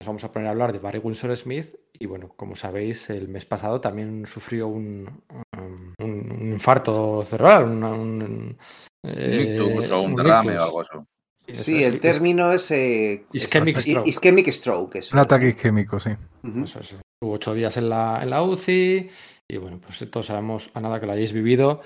nos 0.00 0.06
vamos 0.06 0.24
a 0.24 0.32
poner 0.32 0.48
a 0.48 0.50
hablar 0.50 0.72
de 0.72 0.78
Barry 0.78 0.98
Windsor 0.98 1.36
Smith, 1.36 1.76
y 2.02 2.06
bueno, 2.06 2.32
como 2.36 2.56
sabéis, 2.56 3.10
el 3.10 3.28
mes 3.28 3.44
pasado 3.44 3.80
también 3.80 4.26
sufrió 4.26 4.68
un, 4.68 5.22
um, 5.58 5.94
un- 6.04 6.32
un 6.40 6.52
infarto 6.52 7.22
cerebral, 7.22 7.64
una- 7.64 7.90
un, 7.92 8.22
Un 8.22 8.56
eh, 9.04 9.56
ictus 9.56 9.90
o 9.90 10.00
un 10.00 10.10
un 10.12 10.16
derrame 10.16 10.52
ictus. 10.54 10.60
o 10.60 10.64
algo 10.64 10.80
así. 10.80 10.98
Sí, 11.52 11.82
el 11.82 12.00
término 12.00 12.52
es... 12.52 12.70
eh, 12.70 13.26
Ischemic 13.32 13.80
stroke. 13.80 14.08
Ischemic 14.08 14.48
stroke. 14.52 14.96
eso 14.98 15.16
Un 15.16 15.20
ataque 15.20 15.48
isquémico, 15.48 15.98
sí. 15.98 16.10
Eso. 16.64 16.80
Estuvo 16.80 17.32
ocho 17.34 17.54
días 17.54 17.76
en 17.76 17.88
la, 17.88 18.20
en 18.22 18.30
la 18.30 18.42
UCI 18.42 19.10
y 19.48 19.56
bueno, 19.56 19.80
pues 19.84 20.08
todos 20.10 20.26
sabemos, 20.26 20.70
a 20.74 20.80
nada 20.80 21.00
que 21.00 21.06
lo 21.06 21.12
hayáis 21.12 21.32
vivido, 21.32 21.82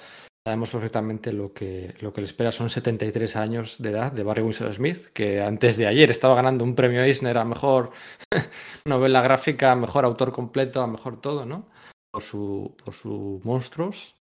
sabemos 0.46 0.68
perfectamente 0.70 1.32
lo 1.32 1.52
que, 1.54 1.94
lo 2.00 2.12
que 2.12 2.20
le 2.20 2.26
espera. 2.26 2.52
Son 2.52 2.68
73 2.68 3.36
años 3.36 3.76
de 3.80 3.90
edad 3.90 4.12
de 4.12 4.22
Barry 4.22 4.42
Windsor 4.42 4.72
Smith, 4.74 5.06
que 5.12 5.40
antes 5.40 5.76
de 5.78 5.86
ayer 5.86 6.10
estaba 6.10 6.34
ganando 6.34 6.64
un 6.64 6.74
premio 6.74 7.02
Eisner 7.02 7.38
a 7.38 7.44
mejor 7.44 7.90
novela 8.84 9.22
gráfica, 9.22 9.72
a 9.72 9.76
mejor 9.76 10.04
autor 10.04 10.32
completo, 10.32 10.82
a 10.82 10.86
mejor 10.86 11.20
todo, 11.20 11.46
¿no? 11.46 11.66
Por 12.10 12.22
su, 12.22 12.76
por 12.84 12.92
su 12.94 13.40
monstruos. 13.44 14.14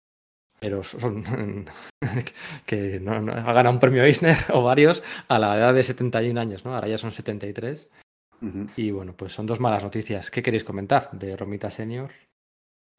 Pero 0.61 0.85
son 0.85 1.67
que 2.67 3.01
no, 3.01 3.21
no- 3.21 3.33
ha 3.33 3.53
ganado 3.53 3.71
un 3.75 3.81
premio 3.81 4.05
Eisner 4.05 4.37
o 4.53 4.63
varios 4.63 5.03
a 5.27 5.41
la 5.41 5.57
edad 5.57 5.75
de 5.75 5.83
71 5.83 6.39
años, 6.39 6.65
¿no? 6.65 6.73
Ahora 6.75 6.87
ya 6.87 6.99
son 6.99 7.13
73. 7.13 7.91
Ujú. 8.41 8.67
Y 8.77 8.93
bueno, 8.93 9.13
pues 9.17 9.33
son 9.33 9.47
dos 9.47 9.59
malas 9.59 9.83
noticias. 9.83 10.31
¿Qué 10.31 10.41
queréis 10.43 10.63
comentar 10.63 11.11
de 11.13 11.37
Romita 11.37 11.69
Senior 11.71 12.11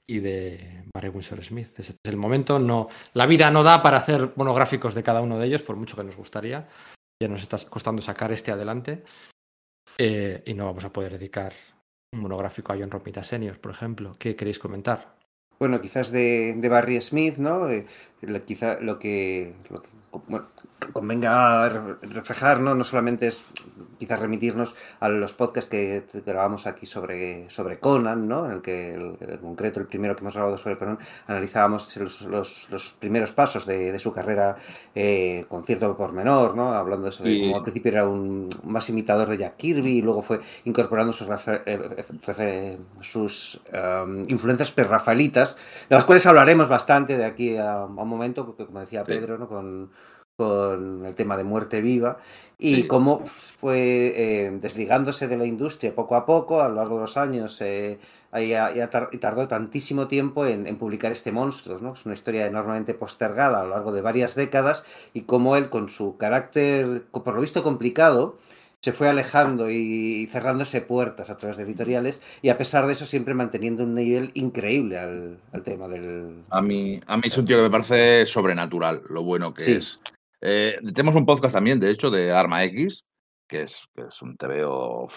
y 0.07 0.19
de 0.19 0.83
Barry 0.93 1.09
Windsor 1.09 1.43
Smith? 1.43 1.77
Ese 1.77 1.93
es 1.93 1.99
el 2.03 2.17
momento. 2.17 2.59
No, 2.59 2.87
la 3.13 3.25
vida 3.25 3.51
no 3.51 3.63
da 3.63 3.81
para 3.81 3.97
hacer 3.97 4.33
monográficos 4.35 4.95
de 4.95 5.03
cada 5.03 5.21
uno 5.21 5.37
de 5.39 5.47
ellos, 5.47 5.61
por 5.61 5.75
mucho 5.75 5.95
que 5.95 6.03
nos 6.03 6.15
gustaría. 6.15 6.67
Ya 7.21 7.27
nos 7.27 7.41
está 7.41 7.57
costando 7.69 8.01
sacar 8.01 8.31
este 8.31 8.51
adelante. 8.51 9.03
Eh, 9.97 10.43
y 10.45 10.53
no 10.53 10.65
vamos 10.65 10.85
a 10.85 10.91
poder 10.91 11.13
dedicar 11.13 11.53
un 12.13 12.21
monográfico 12.21 12.73
a 12.73 12.77
John 12.77 12.91
Romita 12.91 13.23
Senior, 13.23 13.59
por 13.59 13.71
ejemplo. 13.71 14.15
¿Qué 14.17 14.35
queréis 14.35 14.59
comentar? 14.59 15.15
Bueno, 15.59 15.79
quizás 15.81 16.11
de, 16.11 16.55
de 16.57 16.69
Barry 16.69 16.99
Smith, 17.01 17.37
¿no? 17.37 17.67
Lo- 18.27 18.43
quizá 18.45 18.77
lo 18.79 18.99
que, 18.99 19.53
lo 19.69 19.81
que 19.81 19.89
bueno, 20.27 20.45
convenga 20.91 21.69
re- 21.69 21.95
reflejar, 22.03 22.59
¿no? 22.59 22.75
No 22.75 22.83
solamente 22.83 23.27
es 23.27 23.41
quizás 23.97 24.19
remitirnos 24.19 24.75
a 24.99 25.07
los 25.09 25.33
podcasts 25.33 25.69
que 25.69 26.03
grabamos 26.25 26.67
aquí 26.67 26.85
sobre, 26.85 27.49
sobre 27.49 27.79
Conan, 27.79 28.27
¿no? 28.27 28.45
En 28.45 28.51
el 28.51 28.61
que, 28.61 28.93
el- 28.93 29.15
en 29.21 29.37
concreto, 29.37 29.79
el 29.79 29.87
primero 29.87 30.15
que 30.15 30.21
hemos 30.21 30.33
grabado 30.35 30.57
sobre 30.57 30.77
Conan, 30.77 30.99
analizábamos 31.27 31.95
los, 31.97 32.21
los- 32.23 32.67
los 32.69 32.91
primeros 32.99 33.31
pasos 33.31 33.65
de, 33.65 33.91
de 33.91 33.99
su 33.99 34.11
carrera 34.13 34.57
eh, 34.93 35.45
con 35.47 35.63
cierto 35.63 35.95
pormenor, 35.97 36.55
¿no? 36.55 36.73
Hablando 36.73 37.11
sobre 37.11 37.31
Y- 37.31 37.41
cómo 37.45 37.57
al 37.57 37.63
principio 37.63 37.91
era 37.91 38.07
un 38.07 38.49
más 38.63 38.89
imitador 38.89 39.29
de 39.29 39.37
Jack 39.37 39.55
Kirby 39.57 39.97
y 39.97 40.01
luego 40.01 40.21
fue 40.21 40.41
incorporando 40.65 41.13
sus, 41.13 41.27
refer- 41.27 41.63
eh, 41.65 42.05
refer- 42.27 42.77
sus 43.01 43.61
um, 43.73 44.25
influencias 44.27 44.71
prerrafaelitas, 44.71 45.55
de 45.89 45.95
las 45.95 46.03
cuales 46.03 46.25
hablaremos 46.25 46.67
bastante 46.67 47.17
de 47.17 47.25
aquí 47.25 47.57
a, 47.57 47.73
a 47.83 47.85
un 47.85 47.95
momento, 48.13 48.45
porque 48.45 48.65
como 48.65 48.79
decía 48.79 49.01
Sí. 49.05 49.11
Pedro, 49.11 49.37
¿no? 49.37 49.47
con, 49.47 49.91
con 50.35 51.05
el 51.05 51.13
tema 51.13 51.37
de 51.37 51.43
muerte 51.43 51.81
viva, 51.81 52.17
y 52.57 52.75
Sí. 52.75 52.87
cómo 52.87 53.23
fue 53.59 54.13
eh, 54.15 54.57
desligándose 54.59 55.27
de 55.27 55.37
la 55.37 55.45
industria 55.45 55.93
poco 55.93 56.15
a 56.15 56.25
poco, 56.25 56.61
a 56.61 56.69
lo 56.69 56.75
largo 56.75 56.95
de 56.95 57.01
los 57.01 57.17
años, 57.17 57.61
eh, 57.61 57.99
ya 58.33 58.89
tar- 58.89 59.09
y 59.11 59.17
tardó 59.19 59.47
tantísimo 59.47 60.07
tiempo 60.07 60.47
en, 60.47 60.65
en 60.65 60.77
publicar 60.77 61.11
este 61.11 61.31
monstruo, 61.31 61.77
¿no? 61.79 61.93
Es 61.93 62.03
una 62.07 62.15
historia 62.15 62.47
enormemente 62.47 62.95
postergada 62.95 63.59
a 63.59 63.63
lo 63.63 63.69
largo 63.69 63.91
de 63.91 64.01
varias 64.01 64.33
décadas, 64.33 64.85
y 65.13 65.21
cómo 65.21 65.55
él, 65.55 65.69
con 65.69 65.87
su 65.89 66.17
carácter, 66.17 67.03
por 67.11 67.35
lo 67.35 67.41
visto 67.41 67.61
complicado, 67.61 68.37
se 68.83 68.91
fue 68.91 69.07
alejando 69.07 69.71
y 69.71 70.27
cerrándose 70.29 70.81
puertas 70.81 71.29
a 71.29 71.37
través 71.37 71.55
de 71.55 71.63
editoriales 71.63 72.21
y 72.41 72.49
a 72.49 72.57
pesar 72.57 72.85
de 72.85 72.91
eso 72.91 73.05
siempre 73.05 73.33
manteniendo 73.33 73.83
un 73.85 73.95
nivel 73.95 74.31
increíble 74.33 74.97
al, 74.97 75.39
al 75.53 75.63
tema 75.63 75.87
del... 75.87 76.43
A 76.49 76.61
mí, 76.61 76.99
a 77.07 77.15
mí 77.15 77.23
es 77.25 77.37
un 77.37 77.45
tío 77.45 77.55
que 77.55 77.63
me 77.63 77.69
parece 77.69 78.25
sobrenatural, 78.25 79.01
lo 79.07 79.23
bueno 79.23 79.53
que 79.53 79.63
Sí. 79.63 79.71
es. 79.71 80.01
Eh, 80.41 80.77
tenemos 80.93 81.15
un 81.15 81.25
podcast 81.25 81.55
también, 81.55 81.79
de 81.79 81.91
hecho, 81.91 82.11
de 82.11 82.33
Arma 82.33 82.65
X, 82.65 83.05
que 83.47 83.61
es, 83.61 83.87
que 83.95 84.01
es 84.09 84.21
un 84.21 84.35
TVO 84.35 85.07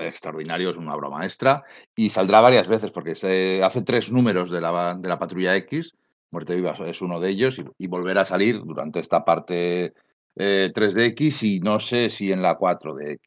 extraordinario, 0.00 0.70
es 0.70 0.76
una 0.76 0.96
obra 0.96 1.08
maestra, 1.08 1.62
y 1.94 2.10
saldrá 2.10 2.40
varias 2.40 2.66
veces, 2.66 2.90
porque 2.90 3.14
se 3.14 3.62
hace 3.62 3.82
tres 3.82 4.10
números 4.10 4.50
de 4.50 4.60
la, 4.60 4.96
de 4.98 5.08
la 5.08 5.20
Patrulla 5.20 5.54
X, 5.54 5.94
Muerte 6.32 6.56
Viva 6.56 6.74
es 6.86 7.00
uno 7.00 7.20
de 7.20 7.28
ellos, 7.28 7.56
y, 7.60 7.64
y 7.78 7.86
volverá 7.86 8.22
a 8.22 8.24
salir 8.24 8.60
durante 8.64 8.98
esta 8.98 9.24
parte 9.24 9.94
eh, 10.36 10.70
3DX 10.74 11.42
y 11.44 11.60
no 11.60 11.80
sé 11.80 12.10
si 12.10 12.32
en 12.32 12.42
la 12.42 12.58
4DX. 12.58 13.18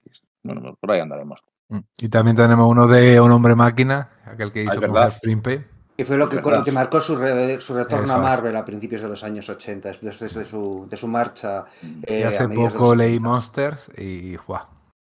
Bueno, 0.43 0.75
por 0.79 0.91
ahí 0.91 0.99
andaremos. 1.01 1.39
Mm. 1.69 1.79
Y 2.01 2.09
también 2.09 2.35
tenemos 2.37 2.69
uno 2.69 2.87
de 2.87 3.19
Un 3.19 3.31
hombre 3.31 3.55
máquina, 3.55 4.09
aquel 4.25 4.51
que 4.51 4.61
Ah, 4.69 4.75
hizo 4.75 4.87
con. 4.87 5.11
Strimpe. 5.11 5.65
Que 5.97 6.03
fue 6.03 6.17
lo 6.17 6.27
que, 6.27 6.41
con 6.41 6.53
lo 6.53 6.63
que 6.63 6.73
marcó 6.73 6.99
su, 6.99 7.15
re- 7.15 7.59
su 7.61 7.73
retorno 7.73 8.03
Eso 8.03 8.13
a 8.15 8.17
es. 8.17 8.21
Marvel 8.23 8.55
a 8.57 8.65
principios 8.65 9.01
de 9.01 9.07
los 9.07 9.23
años 9.23 9.47
80, 9.49 9.87
después 9.89 10.19
de 10.19 10.43
su, 10.45 10.87
de 10.89 10.97
su 10.97 11.07
marcha. 11.07 11.63
eh, 12.03 12.19
y 12.19 12.23
a 12.23 12.27
hace 12.27 12.49
poco 12.49 12.93
leí 12.95 13.13
70. 13.13 13.29
Monsters 13.29 13.91
y 13.97 14.35
¡guau! 14.35 14.65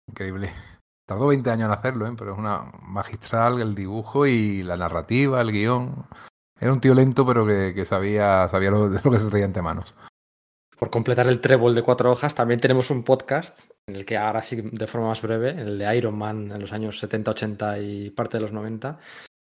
Increíble. 0.09 0.53
Tardó 1.09 1.27
20 1.29 1.51
años 1.51 1.67
en 1.67 1.73
hacerlo, 1.73 2.07
¿eh? 2.07 2.13
pero 2.19 2.33
es 2.35 2.39
una 2.39 2.71
magistral 2.83 3.61
el 3.63 3.75
dibujo 3.75 4.27
y 4.27 4.63
la 4.63 4.77
narrativa, 4.77 5.41
el 5.41 5.53
guion. 5.53 6.07
Era 6.61 6.73
un 6.73 6.81
tío 6.81 6.95
lento, 6.95 7.27
pero 7.27 7.47
que, 7.47 7.73
que 7.75 7.85
sabía, 7.87 8.47
sabía 8.49 8.71
lo, 8.71 8.89
de 8.91 9.01
lo 9.05 9.11
que 9.11 9.19
se 9.19 9.29
traía 9.31 9.47
entre 9.47 9.63
manos. 9.63 9.95
Por 10.79 10.91
completar 10.91 11.27
el 11.29 11.41
trébol 11.41 11.75
de 11.75 11.83
cuatro 11.83 12.11
hojas, 12.11 12.35
también 12.35 12.61
tenemos 12.61 12.91
un 12.91 13.05
podcast 13.05 13.59
en 13.87 13.97
el 13.97 14.05
que 14.05 14.17
ahora 14.17 14.43
sí 14.43 14.61
de 14.61 14.87
forma 14.87 15.09
más 15.09 15.23
breve, 15.23 15.51
el 15.51 15.79
de 15.79 15.97
Iron 15.97 16.17
Man 16.17 16.51
en 16.53 16.61
los 16.61 16.73
años 16.73 16.99
70, 16.99 17.31
80 17.31 17.79
y 17.79 18.11
parte 18.11 18.39
de 18.39 18.43
los 18.43 18.53
90, 18.53 18.99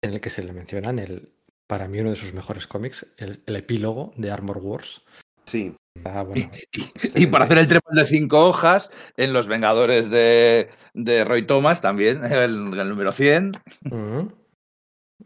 en 0.04 0.14
el 0.14 0.22
que 0.22 0.30
se 0.30 0.44
le 0.44 0.54
mencionan 0.54 1.00
el, 1.00 1.30
para 1.68 1.88
mí 1.88 2.00
uno 2.00 2.10
de 2.10 2.16
sus 2.16 2.34
mejores 2.34 2.68
cómics, 2.68 3.06
el, 3.18 3.42
el 3.46 3.56
epílogo 3.56 4.12
de 4.16 4.32
Armor 4.32 4.58
Wars. 4.58 5.04
Sí, 5.46 5.76
Ah, 6.06 6.24
bueno, 6.24 6.50
Y, 6.74 7.24
y 7.24 7.28
para 7.28 7.46
hacer 7.46 7.58
el 7.58 7.68
trébol 7.68 7.94
de 7.96 8.06
cinco 8.06 8.46
hojas, 8.48 8.92
en 9.18 9.34
Los 9.34 9.48
Vengadores 9.48 10.10
de, 10.10 10.70
de 10.94 11.26
Roy 11.26 11.46
Thomas 11.46 11.82
también, 11.82 12.24
el, 12.24 12.80
el 12.80 12.90
número 12.90 13.12
100. 13.12 13.52
ujú. 13.90 14.32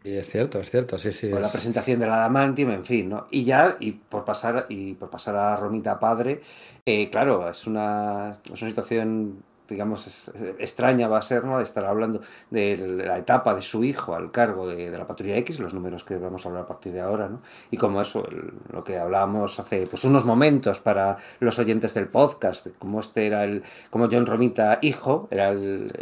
Y 0.04 0.16
es 0.16 0.28
cierto, 0.30 0.60
es 0.60 0.70
cierto, 0.70 0.98
sí, 0.98 1.10
sí. 1.12 1.30
con 1.30 1.40
la 1.42 1.48
es- 1.48 1.52
presentación 1.52 1.98
del 2.00 2.10
Adamantium, 2.10 2.70
en 2.70 2.84
fin, 2.84 3.08
¿no? 3.08 3.26
Y 3.30 3.44
ya, 3.44 3.76
y 3.80 3.92
por 3.92 4.24
pasar, 4.24 4.66
y 4.68 4.94
por 4.94 5.10
pasar 5.10 5.36
a 5.36 5.56
Romita 5.56 5.98
Padre, 5.98 6.42
eh, 6.84 7.10
claro, 7.10 7.48
es 7.48 7.66
una, 7.66 8.40
es 8.52 8.62
una 8.62 8.70
situación, 8.70 9.42
digamos, 9.68 10.30
extraña 10.58 11.08
va 11.08 11.18
a 11.18 11.22
ser, 11.22 11.44
¿no? 11.44 11.60
Estar 11.60 11.84
hablando 11.84 12.20
de 12.50 12.76
la 12.76 13.18
etapa 13.18 13.54
de 13.54 13.62
su 13.62 13.84
hijo 13.84 14.14
al 14.14 14.30
cargo 14.30 14.66
de, 14.68 14.90
la 14.90 15.06
Patrulla 15.06 15.36
X, 15.38 15.58
los 15.58 15.74
números 15.74 16.04
que 16.04 16.16
vamos 16.16 16.44
a 16.44 16.48
hablar 16.48 16.64
a 16.64 16.66
partir 16.66 16.92
de 16.92 17.00
ahora, 17.00 17.28
¿no? 17.28 17.40
Y 17.70 17.76
como 17.76 18.00
eso, 18.00 18.26
lo 18.72 18.84
que 18.84 18.98
hablábamos 18.98 19.58
hace 19.58 19.86
pues 19.86 20.04
unos 20.04 20.24
momentos 20.24 20.80
para 20.80 21.16
los 21.40 21.58
oyentes 21.58 21.94
del 21.94 22.08
podcast, 22.08 22.68
como 22.78 23.00
este 23.00 23.26
era 23.26 23.44
el, 23.44 23.62
como 23.90 24.08
John 24.10 24.26
Romita 24.26 24.78
hijo, 24.82 25.28
era 25.30 25.50
el, 25.50 25.92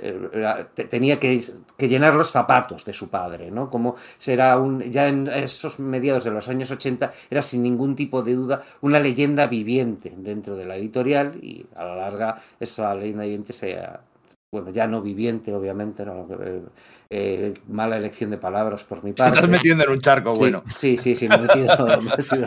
tenía 0.90 1.18
que, 1.18 1.42
que 1.76 1.88
llenar 1.88 2.14
los 2.14 2.30
zapatos 2.30 2.84
de 2.84 2.92
su 2.92 3.08
padre, 3.08 3.50
¿no? 3.50 3.70
Como 3.70 3.96
será 4.18 4.58
un, 4.58 4.80
ya 4.80 5.08
en 5.08 5.28
esos 5.28 5.78
mediados 5.78 6.24
de 6.24 6.30
los 6.30 6.48
años 6.48 6.70
80 6.70 7.12
era 7.30 7.42
sin 7.42 7.62
ningún 7.62 7.96
tipo 7.96 8.22
de 8.22 8.34
duda 8.34 8.62
una 8.80 9.00
leyenda 9.00 9.46
viviente 9.46 10.12
dentro 10.16 10.56
de 10.56 10.64
la 10.64 10.76
editorial 10.76 11.38
y 11.42 11.66
a 11.74 11.84
la 11.84 11.96
larga 11.96 12.42
esa 12.60 12.94
leyenda 12.94 13.24
viviente 13.24 13.52
sea, 13.54 14.00
bueno, 14.52 14.70
ya 14.70 14.86
no 14.86 15.00
viviente, 15.02 15.52
obviamente, 15.52 16.04
¿no? 16.04 16.26
Eh, 16.40 16.62
eh, 17.10 17.54
mala 17.68 17.96
elección 17.96 18.30
de 18.30 18.38
palabras 18.38 18.84
por 18.84 19.02
mi 19.04 19.12
Te 19.12 19.22
parte. 19.22 19.36
estás 19.38 19.50
metiendo 19.50 19.84
en 19.84 19.90
un 19.90 20.00
charco, 20.00 20.32
Sí, 20.34 20.40
bueno. 20.40 20.62
Sí, 20.76 20.96
sí, 20.98 21.16
sí, 21.16 21.28
me 21.28 21.36
he 21.36 21.38
metido. 21.40 21.66
me 22.02 22.10
he 22.16 22.22
sido- 22.22 22.46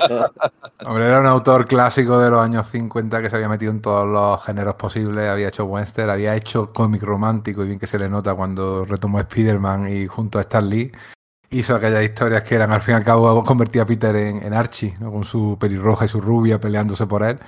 Hombre, 0.85 1.05
era 1.05 1.19
un 1.19 1.25
autor 1.25 1.67
clásico 1.67 2.17
de 2.19 2.29
los 2.29 2.39
años 2.41 2.65
50 2.67 3.21
que 3.21 3.29
se 3.29 3.35
había 3.35 3.49
metido 3.49 3.71
en 3.71 3.81
todos 3.81 4.07
los 4.07 4.43
géneros 4.43 4.75
posibles. 4.75 5.27
Había 5.29 5.49
hecho 5.49 5.65
western, 5.65 6.09
había 6.09 6.35
hecho 6.35 6.71
cómic 6.71 7.03
romántico, 7.03 7.63
y 7.63 7.67
bien 7.67 7.79
que 7.79 7.87
se 7.87 7.99
le 7.99 8.07
nota 8.09 8.33
cuando 8.35 8.85
retomó 8.85 9.19
Spider-Man 9.19 9.93
y 9.93 10.07
junto 10.07 10.37
a 10.39 10.41
Stan 10.41 10.69
Lee 10.69 10.91
hizo 11.49 11.75
aquellas 11.75 12.03
historias 12.03 12.43
que 12.43 12.55
eran 12.55 12.71
al 12.71 12.81
fin 12.81 12.93
y 12.95 12.97
al 12.97 13.03
cabo 13.05 13.41
convertía 13.43 13.83
a 13.83 13.85
Peter 13.85 14.13
en, 14.15 14.43
en 14.43 14.53
Archie, 14.53 14.95
¿no? 14.99 15.11
con 15.11 15.23
su 15.23 15.57
pelirroja 15.59 16.03
y 16.05 16.09
su 16.09 16.19
rubia 16.19 16.59
peleándose 16.59 17.05
por 17.07 17.23
él. 17.23 17.39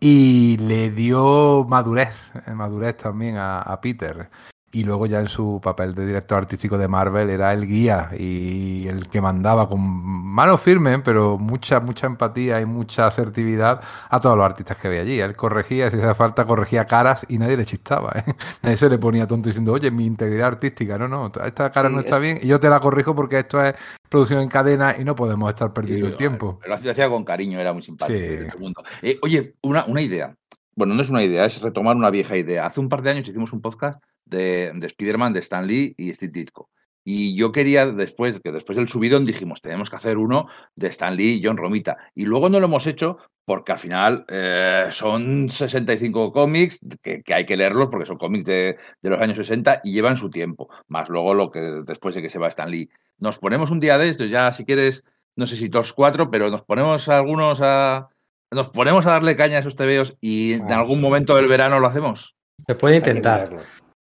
Y 0.00 0.56
le 0.58 0.90
dio 0.90 1.64
madurez, 1.64 2.20
eh, 2.46 2.54
madurez 2.54 2.96
también 2.96 3.36
a, 3.36 3.60
a 3.62 3.80
Peter. 3.80 4.30
Y 4.70 4.84
luego 4.84 5.06
ya 5.06 5.20
en 5.20 5.28
su 5.28 5.60
papel 5.62 5.94
de 5.94 6.04
director 6.04 6.36
artístico 6.36 6.76
de 6.76 6.88
Marvel 6.88 7.30
era 7.30 7.54
el 7.54 7.66
guía 7.66 8.10
y 8.18 8.86
el 8.86 9.08
que 9.08 9.22
mandaba 9.22 9.66
con 9.66 9.80
mano 9.80 10.58
firme, 10.58 10.98
pero 10.98 11.38
mucha, 11.38 11.80
mucha 11.80 12.06
empatía 12.06 12.60
y 12.60 12.66
mucha 12.66 13.06
asertividad 13.06 13.80
a 14.10 14.20
todos 14.20 14.36
los 14.36 14.44
artistas 14.44 14.76
que 14.76 14.88
había 14.88 15.00
allí. 15.00 15.20
Él 15.20 15.34
corregía, 15.36 15.90
si 15.90 15.96
hacía 15.96 16.14
falta, 16.14 16.44
corregía 16.44 16.84
caras 16.84 17.24
y 17.30 17.38
nadie 17.38 17.56
le 17.56 17.64
chistaba. 17.64 18.12
¿eh? 18.16 18.24
Nadie 18.62 18.76
se 18.76 18.90
le 18.90 18.98
ponía 18.98 19.26
tonto 19.26 19.48
diciendo, 19.48 19.72
oye, 19.72 19.90
mi 19.90 20.04
integridad 20.04 20.48
artística, 20.48 20.98
no, 20.98 21.08
no, 21.08 21.32
esta 21.44 21.70
cara 21.72 21.88
Sí, 21.88 21.94
no 21.94 22.00
está 22.02 22.16
es- 22.16 22.22
bien 22.22 22.40
y 22.42 22.46
yo 22.46 22.60
te 22.60 22.68
la 22.68 22.78
corrijo 22.78 23.14
porque 23.14 23.38
esto 23.38 23.64
es 23.64 23.74
producción 24.10 24.40
en 24.42 24.48
cadena 24.48 24.94
y 24.98 25.04
no 25.04 25.16
podemos 25.16 25.48
estar 25.48 25.72
perdiendo 25.72 26.08
el 26.08 26.16
tiempo. 26.16 26.58
Pero 26.60 26.76
lo 26.78 26.90
hacía 26.90 27.08
con 27.08 27.24
cariño, 27.24 27.58
era 27.58 27.72
muy 27.72 27.82
simpático. 27.82 28.18
Sí. 28.18 28.24
el 28.26 28.52
mundo. 28.58 28.82
Eh, 29.00 29.18
oye, 29.22 29.54
una, 29.62 29.84
una 29.86 30.02
idea. 30.02 30.34
Bueno, 30.76 30.94
no 30.94 31.00
es 31.02 31.08
una 31.10 31.22
idea, 31.24 31.46
es 31.46 31.60
retomar 31.62 31.96
una 31.96 32.10
vieja 32.10 32.36
idea. 32.36 32.66
Hace 32.66 32.80
un 32.80 32.88
par 32.90 33.00
de 33.02 33.10
años 33.10 33.26
hicimos 33.28 33.52
un 33.52 33.60
podcast 33.62 34.00
de, 34.28 34.72
de 34.74 34.86
Spider-Man, 34.86 35.32
de 35.32 35.40
Stan 35.40 35.66
Lee 35.66 35.94
y 35.96 36.12
Steve 36.14 36.32
Ditko. 36.32 36.70
Y 37.04 37.34
yo 37.36 37.52
quería 37.52 37.86
después, 37.86 38.38
que 38.40 38.52
después 38.52 38.76
del 38.76 38.88
subidón 38.88 39.24
dijimos, 39.24 39.62
tenemos 39.62 39.88
que 39.88 39.96
hacer 39.96 40.18
uno 40.18 40.46
de 40.76 40.88
Stan 40.88 41.16
Lee 41.16 41.36
y 41.36 41.42
John 41.42 41.56
Romita. 41.56 41.96
Y 42.14 42.26
luego 42.26 42.50
no 42.50 42.60
lo 42.60 42.66
hemos 42.66 42.86
hecho 42.86 43.16
porque 43.46 43.72
al 43.72 43.78
final 43.78 44.26
eh, 44.28 44.88
son 44.90 45.48
65 45.48 46.32
cómics 46.32 46.78
que, 47.02 47.22
que 47.22 47.32
hay 47.32 47.46
que 47.46 47.56
leerlos 47.56 47.88
porque 47.90 48.04
son 48.04 48.18
cómics 48.18 48.44
de, 48.44 48.76
de 49.00 49.10
los 49.10 49.18
años 49.22 49.38
60 49.38 49.80
y 49.84 49.92
llevan 49.92 50.18
su 50.18 50.28
tiempo. 50.28 50.68
Más 50.88 51.08
luego 51.08 51.32
lo 51.32 51.50
que 51.50 51.60
después 51.60 52.14
de 52.14 52.20
que 52.20 52.28
se 52.28 52.38
va 52.38 52.48
Stan 52.48 52.70
Lee. 52.70 52.90
Nos 53.18 53.38
ponemos 53.38 53.70
un 53.70 53.80
día 53.80 53.96
de 53.96 54.10
esto, 54.10 54.26
ya 54.26 54.52
si 54.52 54.66
quieres, 54.66 55.02
no 55.34 55.46
sé 55.46 55.56
si 55.56 55.70
todos 55.70 55.94
cuatro, 55.94 56.30
pero 56.30 56.50
nos 56.50 56.62
ponemos 56.62 57.08
algunos 57.08 57.60
a. 57.62 58.08
Nos 58.50 58.68
ponemos 58.68 59.06
a 59.06 59.12
darle 59.12 59.34
caña 59.36 59.56
a 59.56 59.60
esos 59.60 59.76
tebeos 59.76 60.14
y 60.20 60.54
en 60.54 60.70
Ah. 60.72 60.78
algún 60.80 61.00
momento 61.00 61.34
del 61.36 61.48
verano 61.48 61.80
lo 61.80 61.86
hacemos. 61.86 62.34
Se 62.66 62.74
puede 62.74 62.96
Hay 62.96 63.02
que 63.02 63.10
intentar. 63.10 63.56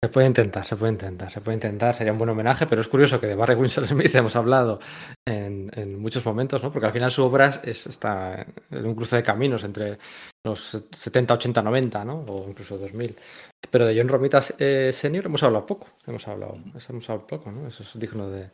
Se 0.04 0.10
puede 0.10 0.26
intentar, 0.26 0.66
se 0.66 0.76
puede 0.76 0.92
intentar, 0.92 1.32
se 1.32 1.40
puede 1.40 1.54
intentar, 1.54 1.94
sería 1.94 2.12
un 2.12 2.18
buen 2.18 2.28
homenaje, 2.28 2.66
pero 2.66 2.82
es 2.82 2.88
curioso 2.88 3.18
que 3.18 3.26
de 3.26 3.34
Barry 3.34 3.54
Windsor 3.54 3.86
Smith 3.86 4.14
hemos 4.14 4.36
hablado 4.36 4.78
en, 5.26 5.70
en 5.74 5.98
muchos 5.98 6.26
momentos, 6.26 6.62
¿no? 6.62 6.70
Porque 6.70 6.88
al 6.88 6.92
final 6.92 7.10
su 7.10 7.24
obra 7.24 7.48
es, 7.62 7.86
está 7.86 8.44
en 8.70 8.84
un 8.84 8.94
cruce 8.94 9.16
de 9.16 9.22
caminos 9.22 9.64
entre 9.64 9.96
los 10.44 10.78
70, 10.92 11.32
80, 11.32 11.62
90, 11.62 12.04
¿no? 12.04 12.22
O 12.28 12.46
incluso 12.46 12.76
2000. 12.76 13.16
Pero 13.70 13.86
de 13.86 13.98
John 13.98 14.08
Romita 14.08 14.42
eh, 14.58 14.90
Senior 14.92 15.24
hemos 15.24 15.42
hablado 15.42 15.64
poco, 15.64 15.88
hemos 16.06 16.28
hablado, 16.28 16.58
hemos 16.86 17.08
hablado 17.08 17.26
poco, 17.26 17.50
¿no? 17.50 17.66
Eso 17.66 17.82
es 17.82 17.98
digno 17.98 18.28
de... 18.28 18.50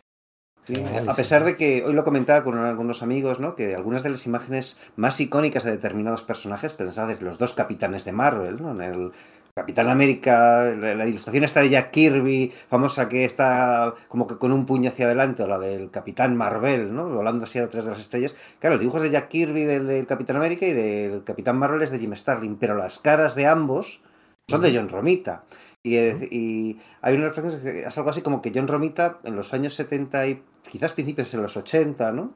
Sí, 0.67 0.81
a 1.09 1.15
pesar 1.17 1.45
de 1.45 1.57
que 1.57 1.83
hoy 1.83 1.95
lo 1.95 2.05
comentaba 2.05 2.45
con 2.45 2.57
algunos 2.59 3.03
amigos, 3.03 3.41
¿no? 3.41 3.57
Que 3.57 3.75
algunas 3.75 4.05
de 4.05 4.11
las 4.11 4.25
imágenes 4.25 4.79
más 4.95 5.21
icónicas 5.21 5.65
de 5.65 5.73
determinados 5.73 6.23
personajes, 6.23 6.75
pensad 6.75 7.11
en 7.11 7.25
los 7.25 7.39
dos 7.39 7.55
capitanes 7.55 8.05
de 8.05 8.13
Marvel, 8.13 8.63
¿no? 8.63 8.71
En 8.71 8.83
el 8.83 9.13
Capitán 9.55 9.89
América, 9.89 10.75
la, 10.77 10.95
la 10.95 11.07
ilustración 11.07 11.45
esta 11.45 11.61
de 11.61 11.71
Jack 11.71 11.91
Kirby, 11.91 12.53
famosa 12.69 13.09
que 13.09 13.25
está 13.25 13.95
como 14.09 14.27
que 14.27 14.37
con 14.37 14.53
un 14.53 14.67
puño 14.67 14.91
hacia 14.91 15.07
adelante, 15.07 15.43
o 15.43 15.49
la 15.49 15.59
del 15.59 15.91
Capitán 15.91 16.37
Marvel, 16.37 16.95
¿no? 16.95 17.09
Volando 17.09 17.45
así 17.45 17.59
detrás 17.59 17.85
de 17.85 17.91
las 17.91 18.01
estrellas. 18.01 18.35
Claro, 18.59 18.75
los 18.75 18.81
dibujos 18.81 19.03
de 19.03 19.11
Jack 19.11 19.29
Kirby 19.29 19.65
del, 19.65 19.87
del 19.87 20.07
Capitán 20.07 20.37
América 20.37 20.67
y 20.67 20.73
del 20.73 21.25
Capitán 21.25 21.59
Marvel 21.59 21.83
es 21.83 21.91
de 21.91 21.99
Jim 21.99 22.15
Starlin, 22.15 22.57
pero 22.57 22.77
las 22.77 22.99
caras 22.99 23.35
de 23.35 23.47
ambos 23.47 24.03
son 24.49 24.61
de 24.63 24.75
John 24.75 24.89
Romita. 24.89 25.45
Y, 25.83 25.97
eh, 25.97 26.29
y 26.31 26.79
hay 27.01 27.17
una 27.17 27.29
referencia 27.29 27.61
que 27.61 27.81
es 27.81 27.99
algo 27.99 28.11
así 28.11 28.21
como 28.23 28.43
que 28.43 28.53
John 28.55 28.69
Romita 28.69 29.19
en 29.25 29.37
los 29.37 29.55
años 29.55 29.75
70 29.75 30.27
y 30.27 30.43
quizás 30.71 30.93
principios 30.93 31.33
de 31.33 31.39
los 31.39 31.57
80, 31.57 32.13
¿no? 32.13 32.35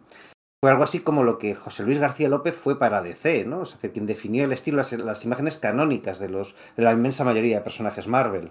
Fue 0.65 0.71
algo 0.71 0.85
así 0.85 1.01
como 1.01 1.25
lo 1.25 1.37
que 1.39 1.55
José 1.55 1.83
Luis 1.83 1.99
García 1.99 2.31
López 2.31 2.55
fue 2.55 2.79
para 2.79 3.03
DC, 3.03 3.45
¿no? 3.45 3.61
O 3.61 3.65
sea, 3.67 3.79
que 3.79 3.93
quien 3.93 4.07
definió 4.07 4.47
el 4.47 4.53
estilo, 4.53 4.79
las, 4.79 4.93
las 4.95 5.23
imágenes 5.27 5.59
canónicas 5.59 6.19
de, 6.19 6.31
los, 6.31 6.57
de 6.75 6.83
la 6.83 6.93
inmensa 6.93 7.23
mayoría 7.23 7.59
de 7.59 7.63
personajes 7.65 8.09
Marvel. 8.09 8.51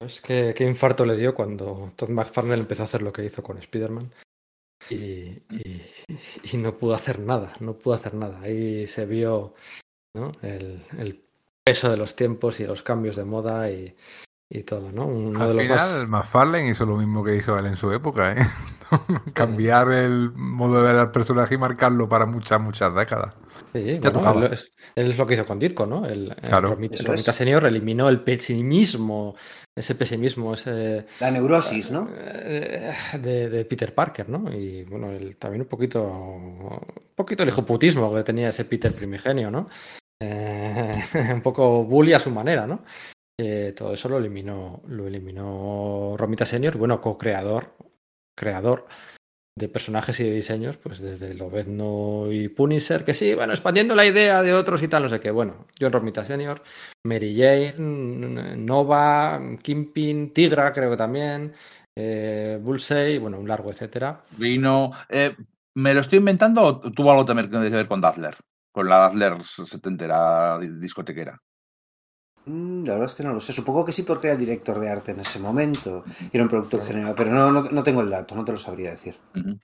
Es 0.00 0.22
que 0.22 0.54
qué 0.56 0.64
infarto 0.64 1.04
le 1.04 1.18
dio 1.18 1.34
cuando 1.34 1.90
Todd 1.96 2.08
McFarlane 2.08 2.62
empezó 2.62 2.80
a 2.80 2.84
hacer 2.86 3.02
lo 3.02 3.12
que 3.12 3.26
hizo 3.26 3.42
con 3.42 3.58
Spider-Man 3.58 4.10
y, 4.88 4.96
y- 4.96 5.82
y 6.52 6.56
no 6.56 6.78
pudo 6.78 6.94
hacer 6.94 7.18
nada, 7.18 7.52
no 7.60 7.74
pudo 7.74 7.92
hacer 7.92 8.14
nada. 8.14 8.40
Ahí 8.40 8.86
se 8.86 9.04
vio 9.04 9.52
¿no? 10.14 10.32
el, 10.40 10.82
el 10.98 11.22
peso 11.62 11.90
de 11.90 11.98
los 11.98 12.16
tiempos 12.16 12.58
y 12.60 12.66
los 12.66 12.82
cambios 12.82 13.16
de 13.16 13.24
moda 13.26 13.70
y, 13.70 13.94
y 14.50 14.62
todo, 14.62 14.90
¿no? 14.92 15.04
Uno 15.06 15.40
de 15.40 15.44
Al 15.44 15.56
los 15.56 15.62
final, 15.62 16.08
más... 16.08 16.24
McFarlane 16.24 16.70
hizo 16.70 16.86
lo 16.86 16.96
mismo 16.96 17.22
que 17.22 17.36
hizo 17.36 17.58
él 17.58 17.66
en 17.66 17.76
su 17.76 17.92
época, 17.92 18.32
¿eh? 18.32 18.36
Cambiar 19.34 19.90
el 19.92 20.32
modo 20.34 20.76
de 20.76 20.82
ver 20.88 20.96
al 20.96 21.10
personaje 21.10 21.54
y 21.54 21.58
marcarlo 21.58 22.08
para 22.08 22.26
muchas, 22.26 22.60
muchas 22.60 22.94
décadas. 22.94 23.36
Sí, 23.72 23.98
ya 24.00 24.10
bueno, 24.10 24.12
tocaba. 24.12 24.46
él, 24.46 24.52
es, 24.52 24.72
él 24.94 25.10
es 25.10 25.18
lo 25.18 25.26
que 25.26 25.34
hizo 25.34 25.46
con 25.46 25.58
Ditko, 25.58 25.86
¿no? 25.86 26.06
El, 26.06 26.30
el 26.30 26.36
Claro. 26.36 26.70
Romita, 26.70 27.12
el. 27.12 27.18
Senior 27.18 27.64
eliminó 27.66 28.08
el 28.08 28.20
pesimismo, 28.20 29.34
ese 29.74 29.94
pesimismo, 29.94 30.54
ese... 30.54 31.06
La 31.20 31.30
neurosis, 31.30 31.90
¿no? 31.90 32.08
Eh, 32.14 32.92
de, 33.20 33.48
de 33.50 33.64
Peter 33.64 33.94
Parker, 33.94 34.28
¿no? 34.28 34.52
Y 34.52 34.84
bueno, 34.84 35.08
también 35.38 35.62
un 35.62 35.68
poquito, 35.68 36.02
un 36.02 36.80
poquito 37.14 37.42
el 37.42 37.48
hijoputismo 37.50 38.14
que 38.14 38.22
tenía 38.24 38.50
ese 38.50 38.64
Peter 38.64 38.92
primigenio, 38.94 39.50
¿no? 39.50 39.68
Eh, 40.20 40.92
un 41.34 41.42
poco 41.42 41.84
bully 41.84 42.12
a 42.14 42.18
su 42.18 42.30
manera, 42.30 42.66
¿no? 42.66 42.84
Eh, 43.38 43.74
todo 43.76 43.92
eso 43.92 44.08
lo 44.08 44.16
eliminó, 44.16 44.82
lo 44.88 45.06
eliminó 45.06 46.14
Romita 46.16 46.46
Senior, 46.46 46.78
bueno, 46.78 47.02
co-creador, 47.02 47.74
creador 48.36 48.86
de 49.58 49.68
personajes 49.70 50.20
y 50.20 50.24
de 50.24 50.32
diseños, 50.32 50.76
pues 50.76 51.00
desde 51.00 51.32
Lobezno 51.32 52.30
y 52.30 52.48
Punisher, 52.48 53.04
que 53.06 53.14
sí, 53.14 53.34
bueno, 53.34 53.54
expandiendo 53.54 53.94
la 53.94 54.04
idea 54.04 54.42
de 54.42 54.52
otros 54.52 54.82
y 54.82 54.88
tal, 54.88 55.04
no 55.04 55.08
sé 55.08 55.18
qué. 55.18 55.30
Bueno, 55.30 55.66
John 55.80 55.92
Romita 55.92 56.24
Senior, 56.24 56.62
Mary 57.06 57.34
Jane, 57.34 57.74
Nova, 57.78 59.40
Kingpin, 59.62 60.34
Tigra, 60.34 60.74
creo 60.74 60.90
que 60.90 60.96
también, 60.98 61.54
eh, 61.96 62.58
Bullseye, 62.60 63.18
bueno, 63.18 63.38
un 63.38 63.48
largo 63.48 63.70
etcétera. 63.70 64.22
Vino. 64.36 64.90
eh, 65.08 65.34
¿Me 65.74 65.92
lo 65.94 66.00
estoy 66.00 66.18
inventando 66.18 66.62
o 66.62 66.80
tuvo 66.80 67.10
algo 67.10 67.24
también 67.24 67.50
que 67.50 67.56
ver 67.58 67.88
con 67.88 68.00
Dazzler? 68.00 68.36
Con 68.72 68.88
la 68.88 68.98
Dazzler 68.98 69.42
setentera 69.44 70.58
di- 70.58 70.78
discotequera. 70.78 71.38
Mm, 72.46 72.84
La 72.84 72.92
verdad 72.94 73.08
es 73.08 73.14
que 73.14 73.22
no 73.24 73.32
lo 73.32 73.40
sé. 73.40 73.52
Supongo 73.52 73.84
que 73.84 73.92
sí 73.92 74.02
porque 74.02 74.28
era 74.28 74.34
el 74.34 74.40
director 74.40 74.78
de 74.78 74.88
arte 74.88 75.10
en 75.12 75.20
ese 75.20 75.38
momento 75.38 76.04
y 76.20 76.36
era 76.36 76.44
un 76.44 76.48
productor 76.50 76.82
general, 76.84 77.14
pero 77.16 77.30
no, 77.32 77.50
no, 77.50 77.62
no 77.70 77.82
tengo 77.82 78.02
el 78.02 78.10
dato, 78.10 78.34
no 78.34 78.44
te 78.44 78.52
lo 78.52 78.58
sabría 78.58 78.90
decir. 78.90 79.16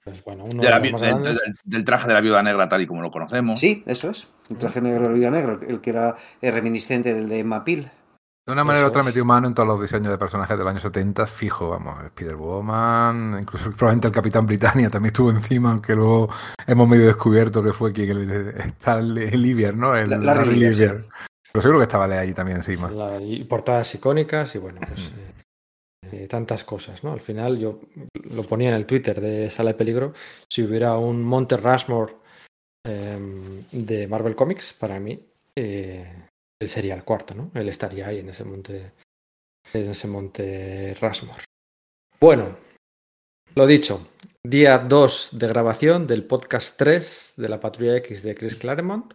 Pues 0.05 0.23
bueno, 0.25 0.45
uno 0.45 0.63
De 0.63 0.69
la 0.69 0.77
de 0.77 0.83
vi- 0.83 0.91
los 0.91 1.01
más 1.01 1.09
del, 1.09 1.11
grandes. 1.23 1.41
del- 1.43 1.55
del 1.65 1.85
traje 1.85 2.09
de 2.09 2.15
la 2.15 2.21
viuda 2.21 2.43
negra 2.43 2.69
tal 2.69 2.83
y 2.83 2.87
como 2.87 3.03
lo 3.03 3.11
conocemos. 3.11 3.61
Sí, 3.61 3.83
eso 3.87 4.11
es. 4.11 4.27
El 4.51 4.57
traje 4.59 4.81
negro 4.81 5.03
de 5.05 5.09
la 5.11 5.15
vida 5.15 5.31
negra, 5.31 5.59
el 5.67 5.81
que 5.81 5.91
era 5.91 6.17
eh, 6.41 6.51
reminiscente 6.51 7.15
del 7.15 7.29
de 7.29 7.45
Mapil. 7.45 7.91
De 8.45 8.53
una 8.53 8.65
manera 8.65 8.85
u 8.87 8.89
otra 8.89 9.05
metió 9.05 9.25
mano 9.25 9.47
en 9.47 9.55
todos 9.55 9.69
los 9.69 9.81
diseños 9.81 10.09
de 10.11 10.19
personajes 10.19 10.59
del 10.59 10.67
año 10.67 10.81
70, 10.81 11.29
fijo, 11.29 11.71
vamos, 11.71 12.03
Spider-Woman, 12.07 13.39
incluso 13.41 13.71
probablemente 13.71 14.09
el 14.09 14.13
Capitán 14.15 14.47
Britannia 14.47 14.91
también 14.91 15.13
estuvo 15.13 15.31
encima, 15.31 15.71
aunque 15.71 15.95
luego 15.95 16.29
hemos 16.67 16.89
medio 16.89 17.07
descubierto 17.07 17.63
que 17.63 17.73
fue 17.73 17.93
quien 17.93 18.11
el, 18.11 18.49
está 18.59 18.99
el, 18.99 19.17
el 19.17 19.41
Livier, 19.41 19.77
¿no? 19.77 19.95
El 19.95 20.11
La- 20.11 20.19
Larry 20.19 20.47
Larry. 20.47 20.59
Livier. 20.59 21.05
Pero 21.53 21.63
seguro 21.63 21.79
que 21.79 21.85
estaba 21.85 22.09
Lea 22.09 22.21
ahí 22.21 22.33
también 22.33 22.59
encima. 22.59 22.91
La- 22.91 23.21
y 23.21 23.45
portadas 23.45 23.95
icónicas 23.95 24.55
y 24.55 24.59
bueno, 24.59 24.81
pues 24.87 25.01
eh, 25.09 26.23
eh, 26.25 26.27
tantas 26.29 26.65
cosas, 26.65 27.05
¿no? 27.05 27.13
Al 27.13 27.21
final 27.21 27.59
yo 27.59 27.81
lo 28.35 28.43
ponía 28.45 28.71
en 28.71 28.75
el 28.75 28.87
Twitter 28.87 29.21
de 29.21 29.51
Sala 29.51 29.73
de 29.73 29.79
Peligro, 29.79 30.15
si 30.49 30.63
hubiera 30.63 30.97
un 30.97 31.23
Monte 31.25 31.57
Rushmore 31.57 32.15
eh, 32.87 33.19
de 33.71 34.07
Marvel 34.09 34.35
Comics, 34.35 34.73
para 34.73 34.99
mí, 34.99 35.21
eh, 35.57 36.11
él 36.61 36.69
sería 36.69 36.95
el 36.95 37.05
cuarto, 37.05 37.35
¿no? 37.35 37.51
Él 37.55 37.69
estaría 37.69 38.07
ahí 38.09 38.21
en 38.21 38.31
ese 38.31 38.45
monte, 38.45 38.93
en 39.75 39.91
ese 39.91 40.09
monte 40.09 40.97
Rushmore. 41.01 41.43
Bueno, 42.21 42.57
lo 43.55 43.67
dicho, 43.67 44.09
día 44.43 44.79
2 44.79 45.31
de 45.33 45.49
grabación 45.49 46.07
del 46.07 46.25
podcast 46.25 46.79
3 46.79 47.35
de 47.37 47.49
la 47.49 47.61
Patrulla 47.61 47.97
X 47.99 48.23
de 48.23 48.35
Chris 48.35 48.57
Claremont. 48.57 49.13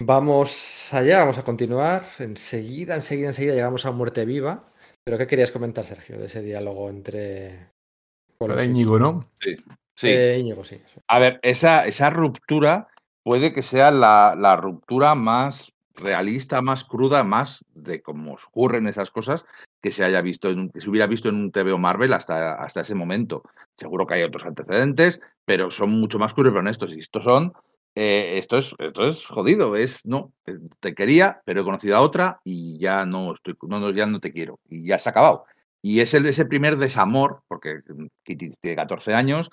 Vamos 0.00 0.92
allá, 0.94 1.20
vamos 1.20 1.38
a 1.38 1.44
continuar. 1.44 2.08
Enseguida, 2.18 2.94
enseguida, 2.94 3.28
enseguida 3.28 3.54
llegamos 3.54 3.84
a 3.86 3.90
Muerte 3.90 4.24
Viva. 4.24 4.64
Pero 5.04 5.18
¿qué 5.18 5.26
querías 5.26 5.50
comentar, 5.50 5.84
Sergio, 5.84 6.18
de 6.18 6.26
ese 6.26 6.42
diálogo 6.42 6.88
entre... 6.90 7.70
Íñigo, 8.64 8.98
¿no? 8.98 9.30
Sí. 9.40 9.56
Eh, 10.08 10.38
Íñigo, 10.40 10.64
sí. 10.64 10.80
A 11.08 11.18
ver, 11.18 11.40
esa, 11.42 11.86
esa 11.86 12.10
ruptura 12.10 12.88
puede 13.24 13.52
que 13.52 13.62
sea 13.62 13.90
la, 13.90 14.34
la 14.38 14.56
ruptura 14.56 15.14
más 15.16 15.72
realista, 15.96 16.62
más 16.62 16.84
cruda, 16.84 17.24
más 17.24 17.64
de 17.74 18.00
cómo 18.00 18.34
ocurren 18.34 18.86
esas 18.86 19.10
cosas 19.10 19.44
que 19.82 19.90
se 19.90 20.04
haya 20.04 20.20
visto 20.22 20.48
en 20.50 20.60
un- 20.60 20.70
que 20.70 20.80
se 20.80 20.88
hubiera 20.88 21.08
visto 21.08 21.28
en 21.28 21.34
un 21.34 21.50
TVO 21.50 21.78
Marvel 21.78 22.12
hasta, 22.12 22.54
hasta 22.54 22.82
ese 22.82 22.94
momento. 22.94 23.42
Seguro 23.76 24.06
que 24.06 24.14
hay 24.14 24.22
otros 24.22 24.44
antecedentes, 24.44 25.20
pero 25.44 25.72
son 25.72 25.90
mucho 25.90 26.20
más 26.20 26.34
crudos 26.34 26.54
y 26.54 26.58
honestos. 26.58 26.92
Y 26.94 27.00
estos 27.00 27.24
son, 27.24 27.52
eh, 27.94 28.38
esto 28.38 28.58
es, 28.58 28.74
esto 28.78 29.06
es 29.06 29.26
jodido. 29.26 29.76
Es 29.76 30.04
no, 30.04 30.32
te, 30.80 30.94
quería, 30.94 31.40
pero 31.44 31.60
he 31.60 31.64
conocido 31.64 31.96
a 31.96 32.00
otra 32.00 32.40
y 32.44 32.78
ya 32.78 33.04
no 33.04 33.34
estoy, 33.34 33.54
no, 33.62 33.80
no, 33.80 33.90
ya 33.90 34.06
no 34.06 34.20
te 34.20 34.32
quiero. 34.32 34.60
Y 34.68 34.86
ya 34.86 34.98
se 34.98 35.08
ha 35.08 35.12
acabado. 35.12 35.44
Y 35.82 36.00
es 36.00 36.14
el, 36.14 36.26
ese 36.26 36.44
primer 36.44 36.76
desamor, 36.76 37.42
porque 37.48 37.80
Kitty 38.24 38.52
tiene 38.60 38.76
14 38.76 39.14
años, 39.14 39.50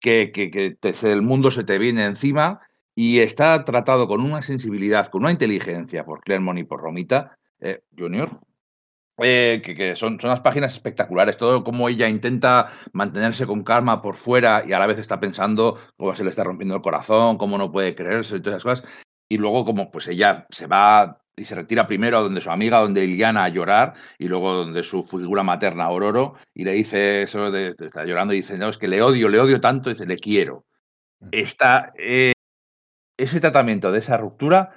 que, 0.00 0.32
que, 0.32 0.76
el 1.02 1.22
mundo 1.22 1.50
se 1.50 1.64
te 1.64 1.78
viene 1.78 2.04
encima 2.04 2.60
y 2.94 3.20
está 3.20 3.64
tratado 3.64 4.08
con 4.08 4.20
una 4.20 4.42
sensibilidad, 4.42 5.08
con 5.08 5.22
una 5.22 5.32
inteligencia 5.32 6.04
por 6.04 6.20
Claremont 6.20 6.58
y 6.58 6.64
por 6.64 6.80
Romita 6.80 7.38
eh, 7.60 7.80
Junior, 7.96 8.40
eh, 9.18 9.60
que, 9.64 9.74
que 9.74 9.96
son, 9.96 10.20
son 10.20 10.30
unas 10.30 10.40
páginas 10.40 10.72
espectaculares. 10.74 11.36
Todo 11.36 11.64
como 11.64 11.88
ella 11.88 12.08
intenta 12.08 12.70
mantenerse 12.92 13.46
con 13.46 13.62
calma 13.64 14.00
por 14.02 14.16
fuera 14.16 14.62
y 14.66 14.72
a 14.72 14.78
la 14.78 14.86
vez 14.86 14.98
está 14.98 15.20
pensando 15.20 15.78
cómo 15.96 16.14
se 16.14 16.24
le 16.24 16.30
está 16.30 16.44
rompiendo 16.44 16.74
el 16.76 16.82
corazón, 16.82 17.38
cómo 17.38 17.58
no 17.58 17.70
puede 17.70 17.94
creerse 17.94 18.36
y 18.36 18.40
todas 18.40 18.58
esas 18.58 18.80
cosas. 18.80 18.94
Y 19.28 19.38
luego 19.38 19.64
como 19.64 19.90
pues 19.90 20.08
ella 20.08 20.46
se 20.50 20.66
va 20.66 21.20
y 21.36 21.44
se 21.44 21.54
retira 21.54 21.86
primero 21.86 22.18
a 22.18 22.22
donde 22.22 22.40
su 22.40 22.50
amiga, 22.50 22.80
donde 22.80 23.04
Iliana, 23.04 23.44
a 23.44 23.48
llorar, 23.48 23.94
y 24.18 24.26
luego 24.26 24.54
donde 24.54 24.82
su 24.82 25.04
figura 25.04 25.44
materna, 25.44 25.84
Auroro, 25.84 26.34
y 26.52 26.64
le 26.64 26.72
dice 26.72 27.22
eso, 27.22 27.52
de, 27.52 27.74
de- 27.74 27.86
está 27.86 28.04
llorando 28.04 28.34
y 28.34 28.38
dice, 28.38 28.58
no, 28.58 28.68
es 28.68 28.76
que 28.76 28.88
le 28.88 29.02
odio, 29.02 29.28
le 29.28 29.38
odio 29.38 29.60
tanto, 29.60 29.88
y 29.88 29.92
dice, 29.92 30.04
le 30.04 30.16
quiero. 30.16 30.64
Está, 31.30 31.92
eh, 31.96 32.32
ese 33.16 33.38
tratamiento 33.38 33.92
de 33.92 34.00
esa 34.00 34.16
ruptura 34.16 34.74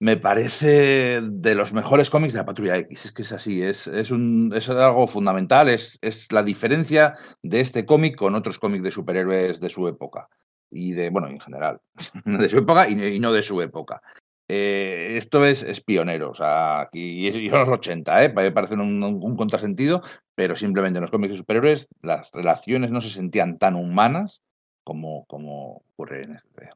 me 0.00 0.16
parece 0.16 1.20
de 1.22 1.54
los 1.54 1.72
mejores 1.72 2.10
cómics 2.10 2.32
de 2.32 2.38
la 2.38 2.46
Patrulla 2.46 2.76
X. 2.78 3.06
Es 3.06 3.12
que 3.12 3.22
es 3.22 3.32
así, 3.32 3.62
es, 3.62 3.86
es, 3.86 4.10
un, 4.10 4.52
es 4.54 4.68
algo 4.68 5.06
fundamental, 5.06 5.68
es, 5.68 5.98
es 6.02 6.30
la 6.32 6.42
diferencia 6.42 7.16
de 7.42 7.60
este 7.60 7.84
cómic 7.84 8.16
con 8.16 8.34
otros 8.34 8.58
cómics 8.58 8.84
de 8.84 8.90
superhéroes 8.90 9.60
de 9.60 9.68
su 9.68 9.88
época. 9.88 10.28
Y 10.70 10.92
de, 10.92 11.10
bueno, 11.10 11.28
en 11.28 11.40
general, 11.40 11.80
de 12.24 12.48
su 12.48 12.58
época 12.58 12.88
y, 12.88 13.02
y 13.02 13.20
no 13.20 13.32
de 13.32 13.42
su 13.42 13.60
época. 13.60 14.02
Eh, 14.50 15.18
esto 15.18 15.44
es, 15.44 15.62
es, 15.62 15.82
pionero, 15.82 16.30
o 16.30 16.34
sea, 16.34 16.80
aquí, 16.80 17.28
y 17.28 17.50
los 17.50 17.68
80, 17.68 18.24
¿eh? 18.24 18.30
parece 18.30 18.74
un, 18.74 19.02
un, 19.02 19.36
contrasentido, 19.36 20.02
pero 20.34 20.56
simplemente 20.56 20.96
en 20.96 21.02
los 21.02 21.10
cómics 21.10 21.32
de 21.32 21.36
superhéroes 21.36 21.86
las 22.00 22.30
relaciones 22.32 22.90
no 22.90 23.02
se 23.02 23.10
sentían 23.10 23.58
tan 23.58 23.74
humanas 23.74 24.40
como, 24.84 25.26
como 25.26 25.82
ocurre 25.92 26.22
en 26.22 26.36
este. 26.36 26.70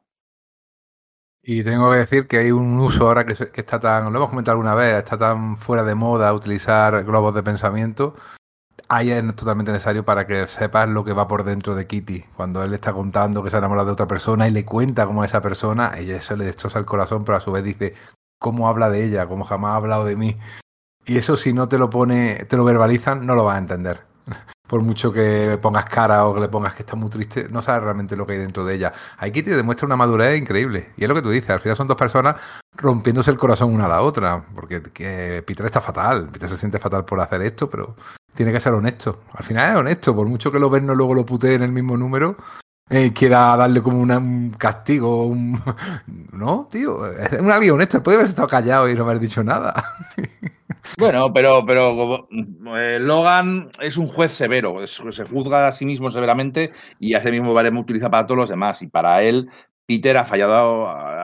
Y 1.45 1.65
tengo 1.65 1.91
que 1.91 1.97
decir 1.99 2.29
que 2.29 2.39
hay 2.39 2.53
un 2.53 2.79
uso 2.79 3.09
ahora 3.09 3.27
que, 3.27 3.33
está 3.33 3.81
tan, 3.81 4.13
lo 4.13 4.19
hemos 4.19 4.31
comentado 4.31 4.53
alguna 4.53 4.77
vez, 4.77 4.95
está 4.95 5.19
tan 5.19 5.57
fuera 5.57 5.83
de 5.83 5.97
moda 5.97 6.33
utilizar 6.33 7.03
globos 7.05 7.35
de 7.35 7.43
pensamiento. 7.43 8.15
Ahí 8.89 9.11
es 9.11 9.35
totalmente 9.35 9.73
necesario 9.73 10.05
para 10.05 10.27
que 10.27 10.47
sepas 10.47 10.89
lo 10.89 11.05
que 11.05 11.13
va 11.13 11.27
por 11.27 11.43
dentro 11.43 11.75
de 11.75 11.87
Kitty. 11.87 12.25
Cuando 12.37 12.63
él 12.63 12.73
está 12.75 12.93
contando 12.93 13.43
que 13.43 13.51
se 13.51 13.57
ha 13.57 13.59
enamorado 13.59 13.87
de 13.87 13.93
otra 13.93 14.07
persona 14.07 14.47
y 14.47 14.53
le 14.53 14.65
cuenta 14.65 15.07
cómo 15.07 15.25
es 15.25 15.31
esa 15.33 15.43
persona, 15.43 15.93
ella 15.97 16.17
eso 16.17 16.37
le 16.37 16.45
destroza 16.45 16.79
el 16.79 16.87
corazón, 16.87 17.25
pero 17.25 17.39
a 17.39 17.41
su 17.41 17.51
vez 17.51 17.65
dice 17.65 17.95
cómo 18.39 18.69
habla 18.69 18.91
de 18.91 19.05
ella, 19.05 19.27
cómo 19.27 19.45
jamás 19.45 19.73
ha 19.73 19.77
hablado 19.77 20.05
de 20.05 20.17
mí. 20.17 20.39
Y 21.07 21.19
eso 21.19 21.37
si 21.37 21.53
no 21.53 21.69
te 21.69 21.79
lo 21.79 21.91
pone, 21.91 22.45
te 22.45 22.57
lo 22.57 22.65
verbalizan, 22.65 23.27
no 23.27 23.35
lo 23.35 23.45
vas 23.45 23.57
a 23.57 23.59
entender 23.59 24.13
por 24.73 24.81
mucho 24.81 25.13
que 25.13 25.59
pongas 25.61 25.85
cara 25.85 26.25
o 26.25 26.33
que 26.33 26.41
le 26.41 26.49
pongas 26.49 26.73
que 26.73 26.81
está 26.81 26.97
muy 26.97 27.11
triste, 27.11 27.47
no 27.51 27.61
sabes 27.61 27.83
realmente 27.83 28.17
lo 28.17 28.27
que 28.27 28.33
hay 28.33 28.39
dentro 28.39 28.65
de 28.65 28.75
ella. 28.75 28.91
Aquí 29.19 29.43
te 29.43 29.55
demuestra 29.55 29.85
una 29.85 29.97
madurez 29.97 30.41
increíble. 30.41 30.93
Y 30.97 31.03
es 31.03 31.09
lo 31.11 31.15
que 31.15 31.21
tú 31.21 31.29
dices, 31.29 31.51
al 31.51 31.61
final 31.61 31.77
son 31.77 31.89
dos 31.89 31.97
personas 31.99 32.37
rompiéndose 32.75 33.31
el 33.31 33.37
corazón 33.37 33.75
una 33.75 33.85
a 33.85 33.89
la 33.89 34.01
otra, 34.01 34.43
porque 34.55 34.81
que 34.81 35.45
Peter 35.47 35.67
está 35.67 35.83
fatal, 35.83 36.31
Peter 36.33 36.49
se 36.49 36.57
siente 36.57 36.79
fatal 36.79 37.05
por 37.05 37.21
hacer 37.21 37.43
esto, 37.43 37.69
pero 37.69 37.97
tiene 38.33 38.51
que 38.51 38.61
ser 38.61 38.73
honesto. 38.73 39.25
Al 39.35 39.45
final 39.45 39.73
es 39.75 39.79
honesto, 39.79 40.17
por 40.17 40.27
mucho 40.27 40.51
que 40.51 40.59
lo 40.59 40.71
no 40.71 40.95
luego 40.95 41.13
lo 41.13 41.27
putee 41.27 41.57
en 41.57 41.65
el 41.65 41.73
mismo 41.73 41.99
número, 41.99 42.35
eh, 42.89 43.13
quiera 43.13 43.55
darle 43.59 43.83
como 43.83 43.99
una, 44.01 44.17
un 44.17 44.53
castigo, 44.53 45.27
un... 45.27 45.61
no, 46.33 46.67
tío, 46.71 47.07
es 47.13 47.33
un 47.35 47.51
alguien 47.51 47.75
honesto, 47.75 48.03
puede 48.03 48.17
haber 48.17 48.29
estado 48.29 48.49
callado 48.49 48.89
y 48.89 48.95
no 48.95 49.05
haber 49.05 49.19
dicho 49.19 49.45
nada. 49.45 49.75
Bueno, 50.99 51.33
pero, 51.33 51.65
pero 51.65 52.29
eh, 52.77 52.99
Logan 53.01 53.71
es 53.81 53.97
un 53.97 54.09
juez 54.09 54.33
severo, 54.33 54.85
se 54.87 55.25
juzga 55.25 55.69
a 55.69 55.73
sí 55.73 55.87
mismo 55.87 56.11
severamente 56.11 56.73
y 56.99 57.15
a 57.15 57.19
ese 57.19 57.31
mismo 57.31 57.55
baremo 57.55 57.81
utiliza 57.81 58.11
para 58.11 58.27
todos 58.27 58.39
los 58.39 58.51
demás. 58.51 58.83
Y 58.83 58.89
para 58.89 59.23
él, 59.23 59.49
Peter 59.87 60.17
ha 60.17 60.25
fallado 60.25 60.89
a, 60.89 61.23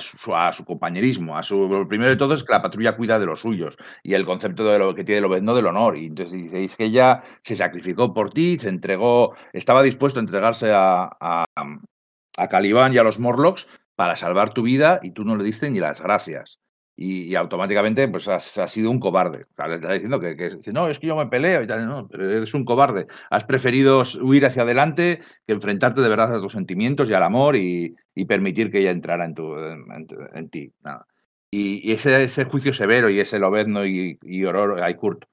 su, 0.00 0.64
compañerismo. 0.64 1.36
A 1.36 1.42
su, 1.42 1.68
lo 1.68 1.86
primero 1.86 2.10
de 2.10 2.16
todo 2.16 2.34
es 2.34 2.44
que 2.44 2.52
la 2.52 2.62
patrulla 2.62 2.96
cuida 2.96 3.18
de 3.18 3.26
los 3.26 3.40
suyos 3.40 3.76
y 4.02 4.14
el 4.14 4.24
concepto 4.24 4.64
de 4.64 4.78
lo 4.78 4.94
que 4.94 5.04
tiene 5.04 5.26
no 5.42 5.54
del 5.54 5.66
honor. 5.66 5.96
Y 5.96 6.06
entonces 6.06 6.50
dice, 6.50 6.76
que 6.76 6.84
ella 6.84 7.22
se 7.42 7.56
sacrificó 7.56 8.14
por 8.14 8.30
ti, 8.30 8.58
se 8.60 8.68
entregó, 8.68 9.34
estaba 9.52 9.82
dispuesto 9.82 10.18
a 10.18 10.22
entregarse 10.22 10.72
a, 10.72 11.10
a, 11.20 12.48
Caliban 12.48 12.92
y 12.92 12.98
a 12.98 13.04
los 13.04 13.18
Morlocks 13.18 13.68
para 13.96 14.16
salvar 14.16 14.50
tu 14.50 14.62
vida 14.62 14.98
y 15.02 15.12
tú 15.12 15.24
no 15.24 15.36
le 15.36 15.44
diste 15.44 15.70
ni 15.70 15.78
las 15.78 16.00
gracias 16.00 16.63
y, 16.96 17.24
y, 17.24 17.34
automáticamente 17.34 18.06
pues 18.08 18.28
has, 18.28 18.56
has, 18.58 18.70
sido 18.70 18.90
un 18.90 19.00
cobarde. 19.00 19.46
Le 19.66 19.74
está 19.74 19.92
diciendo 19.92 20.20
que, 20.20 20.36
que, 20.36 20.72
no, 20.72 20.88
es 20.88 20.98
que 20.98 21.08
yo 21.08 21.16
me 21.16 21.26
peleo 21.26 21.62
y 21.62 21.66
tal, 21.66 21.86
no, 21.86 22.06
pero 22.08 22.30
eres 22.30 22.54
un 22.54 22.64
cobarde. 22.64 23.06
Has 23.30 23.44
preferido 23.44 24.04
huir 24.20 24.46
hacia 24.46 24.62
adelante 24.62 25.20
que 25.46 25.52
enfrentarte 25.52 26.00
de 26.00 26.08
verdad 26.08 26.34
a 26.34 26.40
tus 26.40 26.52
sentimientos 26.52 27.08
y 27.10 27.14
al 27.14 27.22
amor 27.22 27.56
y, 27.56 27.96
y 28.14 28.24
permitir 28.26 28.70
que 28.70 28.80
ella 28.80 28.92
entrara 28.92 29.24
en, 29.24 29.34
tu, 29.34 29.56
en, 29.58 29.84
en, 29.90 30.06
en 30.34 30.48
ti. 30.50 30.72
Nada. 30.84 31.06
Y, 31.50 31.88
y, 31.88 31.92
ese, 31.92 32.22
ese 32.22 32.44
juicio 32.44 32.72
severo 32.72 33.10
y 33.10 33.20
ese 33.20 33.38
Lobezno 33.38 33.84
y, 33.84 34.18
y 34.22 34.44
Oror, 34.44 34.82
y 34.88 34.94
Kurt, 34.94 35.24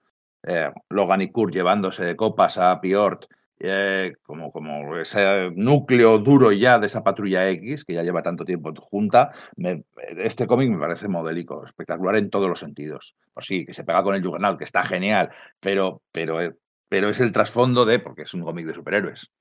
eh, 0.44 0.72
Logan 0.90 1.22
y 1.22 1.32
Kurt 1.32 1.54
llevándose 1.54 2.04
de 2.04 2.16
copas 2.16 2.58
a 2.58 2.80
Piort, 2.82 3.26
eh, 3.64 4.14
como, 4.24 4.52
como 4.52 4.98
ese 4.98 5.52
núcleo 5.56 6.18
duro 6.18 6.52
ya 6.52 6.80
de 6.80 6.88
esa 6.88 7.04
patrulla 7.04 7.50
X, 7.50 7.86
que 7.86 7.94
ya 7.94 8.04
lleva 8.04 8.24
tanto 8.24 8.44
tiempo 8.44 8.74
junta, 8.80 9.32
me, 9.56 9.84
este 10.18 10.48
cómic 10.48 10.70
me 10.70 10.80
parece 10.80 11.08
modélico, 11.08 11.66
espectacular 11.66 12.16
en 12.16 12.30
todos 12.30 12.50
los 12.50 12.60
sentidos. 12.60 13.16
Pues 13.34 13.46
sí, 13.46 13.66
que 13.66 13.74
se 13.74 13.84
pega 13.84 14.04
con 14.04 14.16
el 14.16 14.24
Juggernaut, 14.24 14.58
que 14.58 14.64
está 14.64 14.84
genial, 14.84 15.32
pero, 15.60 16.02
pero, 16.12 16.42
eh, 16.42 16.56
pero 16.90 17.10
es 17.10 17.20
el 17.20 17.32
trasfondo 17.32 17.86
de, 17.86 18.00
porque 18.00 18.24
es 18.24 18.34
un 18.34 18.42
cómic 18.42 18.66
de 18.66 18.74
superhéroes. 18.74 19.32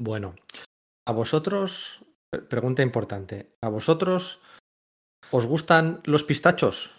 Bueno, 0.00 0.34
a 1.06 1.12
vosotros, 1.12 2.04
pregunta 2.48 2.82
importante, 2.82 3.56
¿a 3.60 3.68
vosotros 3.68 4.40
os 5.32 5.44
gustan 5.44 6.00
los 6.04 6.22
pistachos? 6.22 6.94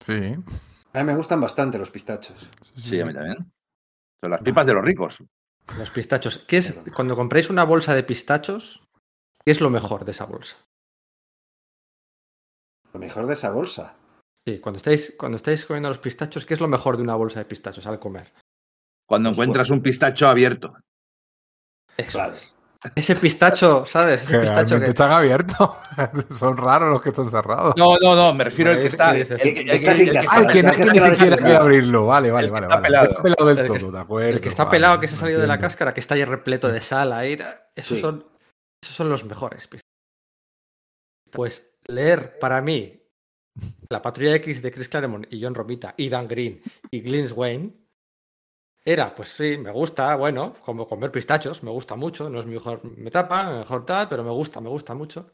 Sí. 0.00 0.34
A 0.94 0.98
mí 1.00 1.04
me 1.04 1.16
gustan 1.16 1.40
bastante 1.40 1.76
los 1.76 1.90
pistachos. 1.90 2.48
Sí, 2.76 2.80
sí 2.80 3.00
a 3.00 3.04
mí 3.04 3.12
también. 3.12 3.52
Son 4.20 4.30
las 4.30 4.42
pipas 4.42 4.66
de 4.66 4.74
los 4.74 4.84
ricos. 4.84 5.22
Los 5.76 5.90
pistachos. 5.90 6.38
¿Qué 6.46 6.58
es, 6.58 6.80
cuando 6.94 7.14
compráis 7.14 7.50
una 7.50 7.64
bolsa 7.64 7.94
de 7.94 8.02
pistachos, 8.02 8.82
¿qué 9.44 9.52
es 9.52 9.60
lo 9.60 9.70
mejor 9.70 10.04
de 10.04 10.12
esa 10.12 10.24
bolsa? 10.24 10.56
Lo 12.92 13.00
mejor 13.00 13.26
de 13.26 13.34
esa 13.34 13.50
bolsa. 13.50 13.94
Sí, 14.46 14.60
cuando 14.60 14.78
estáis, 14.78 15.14
cuando 15.18 15.36
estáis 15.36 15.66
comiendo 15.66 15.90
los 15.90 15.98
pistachos, 15.98 16.46
¿qué 16.46 16.54
es 16.54 16.60
lo 16.60 16.68
mejor 16.68 16.96
de 16.96 17.02
una 17.02 17.14
bolsa 17.14 17.40
de 17.40 17.44
pistachos 17.44 17.86
al 17.86 18.00
comer? 18.00 18.32
Cuando 19.06 19.28
pues 19.30 19.36
encuentras 19.36 19.68
bueno. 19.68 19.78
un 19.78 19.82
pistacho 19.82 20.28
abierto. 20.28 20.74
Eso. 21.96 22.12
Claro. 22.12 22.36
Ese 22.94 23.16
pistacho, 23.16 23.84
¿sabes? 23.86 24.22
Ese 24.22 24.38
pistacho 24.38 24.78
que 24.78 24.86
están 24.86 25.10
abiertos. 25.10 25.70
Son 26.30 26.56
raros 26.56 26.90
los 26.90 27.02
que 27.02 27.08
están 27.08 27.28
cerrados. 27.28 27.74
No, 27.76 27.98
no, 27.98 28.14
no, 28.14 28.32
me 28.32 28.44
refiero 28.44 28.70
al 28.70 28.78
que 28.78 28.86
está. 28.86 29.16
El 29.16 29.26
que 29.26 29.74
está 29.74 29.94
sin 29.94 30.16
Ah, 30.16 30.46
que 30.46 30.62
no 30.62 30.72
ni 30.72 30.84
siquiera 30.84 31.36
quiere 31.36 31.56
abrirlo. 31.56 32.06
Vale, 32.06 32.30
vale, 32.30 32.48
vale. 32.50 32.66
Está 32.66 32.80
pelado. 32.80 33.08
Está 33.08 33.22
pelado 33.22 33.46
del 33.46 33.66
todo, 33.66 33.90
de 33.90 33.98
acuerdo. 33.98 34.28
El 34.28 34.40
que 34.40 34.48
está 34.48 34.70
pelado, 34.70 35.00
que 35.00 35.08
se 35.08 35.14
ha 35.14 35.18
salido 35.18 35.40
de 35.40 35.48
la 35.48 35.58
cáscara, 35.58 35.92
que 35.92 36.00
está 36.00 36.14
ahí 36.14 36.24
repleto 36.24 36.68
de 36.68 36.80
sal 36.80 37.12
ahí. 37.12 37.36
Esos, 37.74 37.96
sí. 37.96 38.00
son, 38.00 38.24
esos 38.80 38.94
son 38.94 39.08
los 39.08 39.24
mejores. 39.24 39.68
Pues 41.32 41.78
leer 41.86 42.38
para 42.38 42.60
mí 42.60 43.02
La 43.90 44.00
Patrulla 44.00 44.36
X 44.36 44.62
de 44.62 44.70
Chris 44.70 44.88
Claremont 44.88 45.26
y 45.30 45.42
John 45.42 45.54
Romita 45.54 45.94
y 45.96 46.08
Dan 46.08 46.28
Green 46.28 46.62
y 46.90 47.00
Glyn 47.00 47.28
Wayne 47.34 47.87
era, 48.84 49.14
pues 49.14 49.28
sí, 49.28 49.58
me 49.58 49.70
gusta, 49.70 50.16
bueno, 50.16 50.54
como 50.62 50.86
comer 50.86 51.10
pistachos, 51.10 51.62
me 51.62 51.70
gusta 51.70 51.96
mucho, 51.96 52.30
no 52.30 52.38
es 52.38 52.46
mi 52.46 52.54
mejor 52.54 52.84
me 52.96 53.10
tapa, 53.10 53.58
mejor 53.58 53.84
tal, 53.84 54.08
pero 54.08 54.24
me 54.24 54.30
gusta, 54.30 54.60
me 54.60 54.70
gusta 54.70 54.94
mucho. 54.94 55.30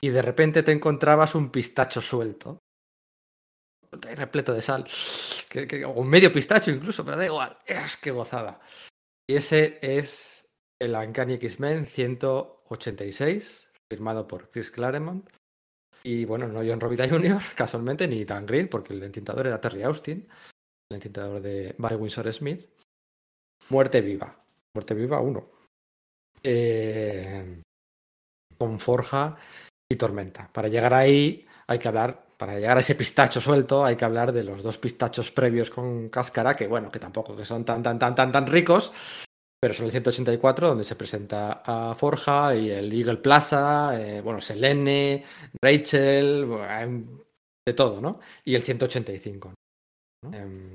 Y 0.00 0.10
de 0.10 0.22
repente 0.22 0.62
te 0.62 0.72
encontrabas 0.72 1.34
un 1.34 1.50
pistacho 1.50 2.00
suelto, 2.00 2.58
repleto 3.90 4.52
de 4.52 4.62
sal, 4.62 4.86
que, 5.48 5.66
que, 5.66 5.84
o 5.84 6.04
medio 6.04 6.32
pistacho 6.32 6.70
incluso, 6.70 7.04
pero 7.04 7.16
da 7.16 7.24
igual, 7.24 7.58
es 7.66 7.96
que 7.96 8.12
gozada. 8.12 8.60
Y 9.28 9.36
ese 9.36 9.78
es 9.82 10.46
el 10.80 10.94
Uncanny 10.94 11.34
X-Men 11.34 11.86
186, 11.86 13.72
firmado 13.90 14.28
por 14.28 14.50
Chris 14.50 14.70
Claremont. 14.70 15.28
Y 16.04 16.24
bueno, 16.24 16.46
no 16.46 16.60
John 16.60 16.80
Romita 16.80 17.08
Jr., 17.10 17.42
casualmente, 17.56 18.06
ni 18.06 18.24
Dan 18.24 18.46
Green, 18.46 18.68
porque 18.68 18.92
el 18.92 19.02
entintador 19.02 19.48
era 19.48 19.60
Terry 19.60 19.82
Austin 19.82 20.28
el 20.90 20.96
entintador 20.96 21.40
de 21.42 21.74
Barry 21.78 21.96
Windsor 21.96 22.32
Smith. 22.32 22.66
Muerte 23.70 24.00
viva. 24.00 24.34
Muerte 24.74 24.94
viva 24.94 25.20
1. 25.20 25.50
Eh, 26.42 27.62
con 28.56 28.78
Forja 28.78 29.36
y 29.90 29.96
Tormenta. 29.96 30.48
Para 30.52 30.68
llegar 30.68 30.94
ahí 30.94 31.46
hay 31.66 31.78
que 31.78 31.88
hablar, 31.88 32.26
para 32.36 32.54
llegar 32.54 32.78
a 32.78 32.80
ese 32.80 32.94
pistacho 32.94 33.40
suelto, 33.40 33.84
hay 33.84 33.96
que 33.96 34.04
hablar 34.04 34.32
de 34.32 34.44
los 34.44 34.62
dos 34.62 34.78
pistachos 34.78 35.30
previos 35.30 35.70
con 35.70 36.08
cáscara, 36.08 36.56
que 36.56 36.66
bueno, 36.66 36.90
que 36.90 36.98
tampoco 36.98 37.36
que 37.36 37.44
son 37.44 37.64
tan, 37.64 37.82
tan, 37.82 37.98
tan, 37.98 38.14
tan, 38.14 38.32
tan 38.32 38.46
ricos, 38.46 38.92
pero 39.60 39.74
son 39.74 39.86
el 39.86 39.90
184, 39.90 40.68
donde 40.68 40.84
se 40.84 40.96
presenta 40.96 41.62
a 41.64 41.94
Forja 41.94 42.54
y 42.54 42.70
el 42.70 42.92
Eagle 42.92 43.18
Plaza, 43.18 44.00
eh, 44.00 44.20
bueno, 44.20 44.40
Selene, 44.40 45.24
Rachel, 45.60 46.48
de 47.66 47.74
todo, 47.74 48.00
¿no? 48.00 48.20
Y 48.44 48.54
el 48.54 48.62
185. 48.62 49.52
¿no? 50.22 50.30
Eh, 50.32 50.74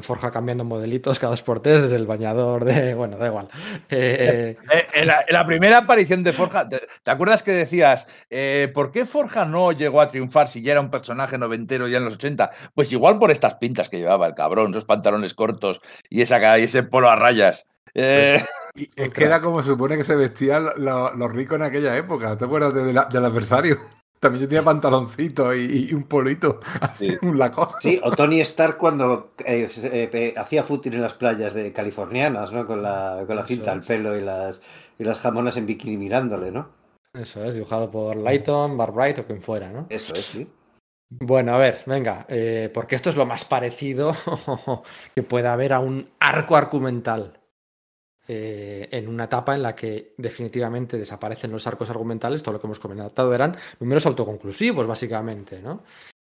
Forja 0.00 0.32
cambiando 0.32 0.64
modelitos 0.64 1.20
cada 1.20 1.30
dos 1.30 1.42
por 1.42 1.60
tres, 1.60 1.82
desde 1.82 1.94
el 1.96 2.06
bañador 2.06 2.64
de. 2.64 2.94
Bueno, 2.98 3.16
da 3.16 3.28
igual. 3.28 3.48
Eh, 3.88 4.56
eh, 4.70 4.86
en, 4.92 5.06
la, 5.06 5.20
en, 5.26 5.32
la, 5.32 5.46
primera 5.46 5.78
aparición 5.78 6.24
de 6.24 6.32
Forja, 6.32 6.68
¿te, 6.68 6.80
te 7.02 7.10
acuerdas 7.10 7.44
que 7.44 7.52
decías, 7.52 8.08
eh, 8.28 8.70
¿por 8.74 8.90
qué 8.90 9.06
Forja 9.06 9.44
no 9.44 9.70
llegó 9.70 10.00
a 10.00 10.08
triunfar 10.08 10.48
si 10.48 10.62
ya 10.62 10.72
era 10.72 10.80
un 10.80 10.90
personaje 10.90 11.38
noventero 11.38 11.86
ya 11.86 11.98
en 11.98 12.06
los 12.06 12.14
80? 12.14 12.50
Pues 12.74 12.90
igual 12.90 13.20
por 13.20 13.30
estas 13.30 13.54
pintas 13.56 13.88
que 13.88 13.98
llevaba 13.98 14.26
el 14.26 14.34
cabrón, 14.34 14.70
esos 14.70 14.84
pantalones 14.84 15.34
cortos 15.34 15.80
y, 16.10 16.22
esa, 16.22 16.58
y 16.58 16.64
ese 16.64 16.82
polo 16.82 17.08
a 17.08 17.16
rayas. 17.16 17.64
Eh... 17.94 18.42
Y 18.74 18.88
es 18.94 19.12
que 19.12 19.24
era 19.24 19.40
como 19.40 19.60
se 19.62 19.70
supone 19.70 19.96
que 19.96 20.04
se 20.04 20.14
vestían 20.14 20.70
los, 20.76 21.14
los 21.16 21.32
ricos 21.32 21.56
en 21.56 21.62
aquella 21.62 21.96
época. 21.96 22.36
¿Te 22.36 22.44
acuerdas 22.44 22.74
de 22.74 22.92
la, 22.92 23.06
del 23.06 23.24
adversario? 23.24 23.78
También 24.20 24.42
yo 24.42 24.48
tenía 24.48 24.64
pantaloncito 24.64 25.54
y, 25.54 25.88
y 25.90 25.94
un 25.94 26.04
polito, 26.04 26.58
así, 26.80 27.10
sí. 27.10 27.18
un 27.22 27.38
laco. 27.38 27.74
Sí, 27.80 28.00
o 28.02 28.10
Tony 28.12 28.40
Stark 28.40 28.76
cuando 28.76 29.32
eh, 29.44 29.68
eh, 29.76 30.34
hacía 30.36 30.64
footing 30.64 30.94
en 30.94 31.02
las 31.02 31.14
playas 31.14 31.54
de 31.54 31.72
californianas, 31.72 32.52
¿no? 32.52 32.66
Con 32.66 32.82
la, 32.82 33.24
con 33.26 33.36
la 33.36 33.44
cinta 33.44 33.72
al 33.72 33.82
pelo 33.82 34.16
y 34.16 34.20
las, 34.20 34.60
y 34.98 35.04
las 35.04 35.20
jamonas 35.20 35.56
en 35.56 35.66
bikini 35.66 35.96
mirándole, 35.96 36.50
¿no? 36.50 36.68
Eso 37.14 37.44
es, 37.44 37.54
dibujado 37.54 37.90
por 37.90 38.16
Lighton, 38.16 38.76
Barb 38.76 38.94
Wright 38.94 39.18
o 39.18 39.24
quien 39.24 39.40
fuera, 39.40 39.70
¿no? 39.70 39.86
Eso 39.88 40.12
es, 40.14 40.24
sí. 40.24 40.48
Bueno, 41.10 41.54
a 41.54 41.58
ver, 41.58 41.82
venga, 41.86 42.26
eh, 42.28 42.70
porque 42.72 42.94
esto 42.94 43.08
es 43.08 43.16
lo 43.16 43.24
más 43.24 43.44
parecido 43.44 44.14
que 45.14 45.22
pueda 45.22 45.54
haber 45.54 45.72
a 45.72 45.80
un 45.80 46.10
arco 46.20 46.54
argumental 46.54 47.37
eh, 48.30 48.90
en 48.92 49.08
una 49.08 49.24
etapa 49.24 49.54
en 49.54 49.62
la 49.62 49.74
que 49.74 50.12
definitivamente 50.18 50.98
desaparecen 50.98 51.50
los 51.50 51.66
arcos 51.66 51.88
argumentales, 51.88 52.42
todo 52.42 52.52
lo 52.52 52.60
que 52.60 52.66
hemos 52.66 52.78
comentado 52.78 53.34
eran 53.34 53.56
números 53.80 54.04
autoconclusivos, 54.04 54.86
básicamente, 54.86 55.62
¿no? 55.62 55.82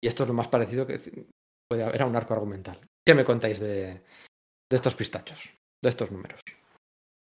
Y 0.03 0.09
esto 0.09 0.25
es 0.25 0.29
lo 0.29 0.35
más 0.35 0.49
parecido 0.49 0.87
que 0.87 1.01
puede 1.67 1.85
haber 1.85 2.03
a 2.03 2.07
un 2.07 2.15
arco 2.15 2.35
argumental. 2.35 2.79
¿Qué 3.03 3.15
me 3.15 3.25
contáis 3.25 3.61
de, 3.61 4.03
estos 4.71 4.95
pistachos, 4.95 5.39
de 5.83 5.89
estos 5.89 6.13
números? 6.13 6.41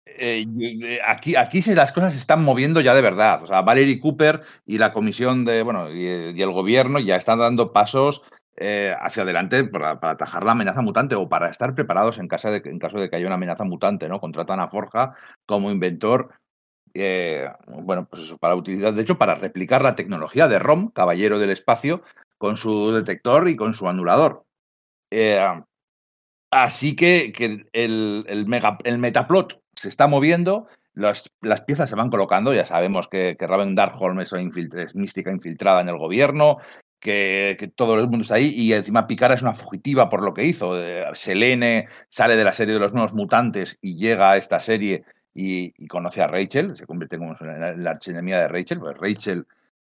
Eh, 0.06 0.46
eh, 0.60 1.00
aquí, 1.08 1.38
aquí 1.38 1.62
las 1.74 1.94
cosas 1.94 2.12
se 2.12 2.20
están 2.20 2.44
moviendo 2.44 2.82
ya 2.82 2.94
de 2.94 3.02
verdad. 3.02 3.44
O 3.44 3.48
sea, 3.48 3.62
Valerie 3.62 4.02
Cooper 4.02 4.42
y 4.66 4.78
la 4.78 4.92
comisión 4.92 5.46
de, 5.46 5.64
bueno, 5.64 5.90
y 5.90 6.06
el 6.06 6.52
gobierno 6.52 7.00
ya 7.00 7.16
están 7.16 7.40
dando 7.40 7.72
pasos 7.72 8.24
eh, 8.58 8.96
hacia 9.00 9.24
adelante 9.24 9.64
para, 9.66 9.92
atajar 10.02 10.44
la 10.44 10.54
amenaza 10.54 10.82
mutante 10.82 11.16
o 11.16 11.28
para 11.30 11.50
estar 11.50 11.76
preparados 11.76 12.18
en, 12.18 12.28
caso 12.28 12.52
de, 12.52 12.62
que- 12.62 12.70
en 12.70 12.80
caso 12.80 13.00
de 13.00 13.10
que 13.10 13.16
haya 13.16 13.26
una 13.28 13.36
amenaza 13.36 13.64
mutante, 13.64 14.08
¿no? 14.10 14.20
Contratan 14.20 14.60
a 14.60 14.70
Forja 14.70 15.16
como 15.46 15.72
inventor, 15.72 16.34
eh, 16.94 17.50
bueno, 17.68 18.08
pues 18.08 18.24
eso, 18.24 18.38
para 18.38 18.56
utilizar, 18.56 18.94
de 18.94 19.02
hecho, 19.02 19.18
para 19.18 19.36
replicar 19.36 19.82
la 19.82 19.96
tecnología 19.96 20.48
de 20.48 20.60
ROM, 20.60 20.92
Caballero 20.92 21.40
del 21.40 21.50
Espacio, 21.50 22.04
con 22.38 22.58
su 22.58 22.92
detector 22.92 23.50
y 23.50 23.56
con 23.56 23.74
su 23.74 23.88
anulador. 23.88 24.46
Eh, 25.12 25.40
Así 26.56 26.96
que, 26.96 27.34
que 27.34 27.68
el, 27.74 28.26
el, 28.28 28.98
metaplot 28.98 29.62
se 29.76 29.90
está 29.90 30.08
moviendo, 30.08 30.68
las, 30.94 31.30
las, 31.42 31.62
piezas 31.62 31.90
se 31.90 31.98
van 31.98 32.10
colocando, 32.10 32.54
ya 32.54 32.66
sabemos 32.66 33.10
que, 33.10 33.36
que 33.38 33.46
Raven 33.46 33.76
Darkholm 33.76 34.22
es, 34.22 34.32
infiltra, 34.32 34.84
es, 34.84 34.96
mística 34.96 35.32
infiltrada 35.32 35.82
en 35.82 35.90
el 35.90 35.98
gobierno, 35.98 36.60
que, 37.00 37.56
que, 37.60 37.68
todo 37.68 37.96
el 37.96 38.08
mundo 38.08 38.24
está 38.24 38.36
ahí 38.36 38.54
y 38.56 38.74
encima 38.74 39.08
Picara 39.08 39.36
es 39.36 39.42
una 39.42 39.54
fugitiva 39.54 40.10
por 40.10 40.24
lo 40.24 40.34
que 40.34 40.46
hizo. 40.46 40.80
Eh, 40.82 41.06
Selene 41.14 41.88
sale 42.10 42.36
de 42.36 42.44
la 42.44 42.54
serie 42.54 42.74
de 42.74 42.80
los 42.80 42.94
nuevos 42.94 43.14
mutantes 43.14 43.78
y 43.82 43.98
llega 43.98 44.32
a 44.32 44.38
esta 44.38 44.60
serie 44.60 45.04
y, 45.34 45.74
y 45.78 45.88
conoce 45.88 46.22
a 46.22 46.28
Rachel, 46.28 46.76
se 46.76 46.86
convierte 46.86 47.18
como 47.18 47.36
en 47.40 47.84
la, 47.84 47.90
archienemiga 47.90 48.40
de 48.40 48.48
Rachel, 48.48 48.80
pues 48.80 48.98
Rachel 48.98 49.46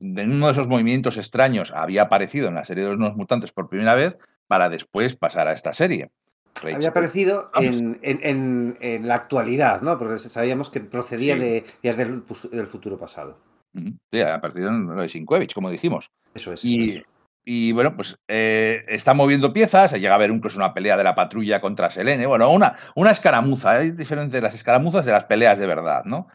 en 0.01 0.33
uno 0.33 0.47
de 0.47 0.53
esos 0.53 0.69
movimientos 0.69 1.17
extraños 1.17 1.73
había 1.75 2.03
aparecido 2.03 2.49
en 2.49 2.55
la 2.55 2.65
serie 2.65 2.85
de 2.85 2.91
los 2.91 2.99
nuevos 2.99 3.17
mutantes 3.17 3.53
por 3.53 3.69
primera 3.69 3.95
vez 3.95 4.17
para 4.47 4.69
después 4.69 5.15
pasar 5.15 5.49
a 5.49 5.53
esta 5.53 5.73
serie. 5.73 6.11
Rachel. 6.55 6.77
Había 6.77 6.89
aparecido 6.91 7.51
en, 7.55 7.99
en, 8.03 8.21
en, 8.23 8.77
en, 8.81 9.09
la 9.09 9.15
actualidad, 9.15 9.83
¿no? 9.83 9.99
Porque 9.99 10.19
sabíamos 10.19 10.69
que 10.71 10.81
procedía 10.81 11.35
sí. 11.35 11.41
de, 11.41 11.65
días 11.83 11.97
del, 11.97 12.25
del, 12.51 12.67
futuro 12.67 12.99
pasado. 12.99 13.39
Sí, 13.73 14.21
en 14.21 14.87
lo 14.87 15.03
de 15.03 15.09
Sinkovich, 15.09 15.55
como 15.55 15.71
dijimos. 15.71 16.11
Eso 16.35 16.53
es. 16.53 16.65
Y, 16.65 16.91
eso 16.91 16.99
es. 17.01 17.05
y 17.45 17.73
bueno, 17.73 17.95
pues 17.97 18.19
eh, 18.29 18.85
está 18.89 19.15
moviendo 19.15 19.53
piezas, 19.53 19.93
llega 19.93 20.13
a 20.13 20.17
haber 20.17 20.31
incluso 20.31 20.59
una 20.59 20.75
pelea 20.75 20.97
de 20.97 21.05
la 21.05 21.15
patrulla 21.15 21.61
contra 21.61 21.91
Selene. 21.91 22.27
Bueno, 22.27 22.51
una, 22.51 22.77
una 22.95 23.11
escaramuza, 23.11 23.81
es 23.83 23.97
diferente 23.97 24.37
de 24.37 24.43
las 24.43 24.55
escaramuzas 24.55 25.07
de 25.07 25.13
las 25.13 25.25
peleas 25.25 25.59
de 25.59 25.67
verdad, 25.67 26.05
¿no? 26.05 26.29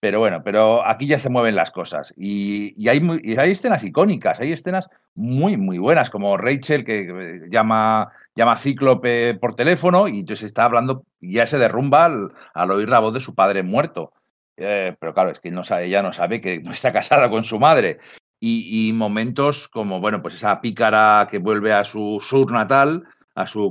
Pero 0.00 0.18
bueno, 0.18 0.42
pero 0.42 0.86
aquí 0.86 1.06
ya 1.06 1.18
se 1.18 1.28
mueven 1.28 1.54
las 1.54 1.70
cosas. 1.70 2.14
Y, 2.16 2.72
y, 2.82 2.88
hay, 2.88 3.00
y 3.22 3.36
hay 3.38 3.50
escenas 3.50 3.84
icónicas, 3.84 4.40
hay 4.40 4.52
escenas 4.52 4.88
muy, 5.14 5.58
muy 5.58 5.76
buenas, 5.78 6.08
como 6.08 6.38
Rachel 6.38 6.84
que 6.84 7.46
llama, 7.50 8.10
llama 8.34 8.52
a 8.52 8.56
Cíclope 8.56 9.34
por 9.34 9.54
teléfono 9.54 10.08
y 10.08 10.20
entonces 10.20 10.46
está 10.46 10.64
hablando, 10.64 11.04
y 11.20 11.34
ya 11.34 11.46
se 11.46 11.58
derrumba 11.58 12.06
al, 12.06 12.32
al 12.54 12.70
oír 12.70 12.88
la 12.88 13.00
voz 13.00 13.12
de 13.12 13.20
su 13.20 13.34
padre 13.34 13.62
muerto. 13.62 14.12
Eh, 14.60 14.94
pero 15.00 15.14
claro, 15.14 15.30
es 15.30 15.40
que 15.40 15.50
no 15.50 15.64
sabe, 15.64 15.86
ella 15.86 16.02
no 16.02 16.12
sabe 16.12 16.40
que 16.40 16.60
no 16.60 16.72
está 16.72 16.92
casada 16.92 17.30
con 17.30 17.44
su 17.44 17.58
madre. 17.58 17.98
Y, 18.38 18.88
y, 18.88 18.92
momentos 18.92 19.68
como, 19.68 20.00
bueno, 20.00 20.22
pues 20.22 20.34
esa 20.34 20.60
pícara 20.60 21.28
que 21.30 21.38
vuelve 21.38 21.72
a 21.72 21.84
su 21.84 22.20
sur 22.22 22.52
natal, 22.52 23.04
a 23.34 23.46
su 23.46 23.70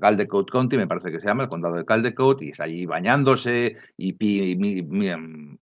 Caldecott 0.00 0.50
County, 0.50 0.76
me 0.76 0.86
parece 0.86 1.10
que 1.10 1.20
se 1.20 1.26
llama, 1.26 1.44
el 1.44 1.48
condado 1.48 1.76
de 1.76 1.84
Caldecott, 1.84 2.42
y 2.42 2.50
es 2.50 2.60
allí 2.60 2.86
bañándose, 2.86 3.76
y, 3.96 4.16
y, 4.18 4.58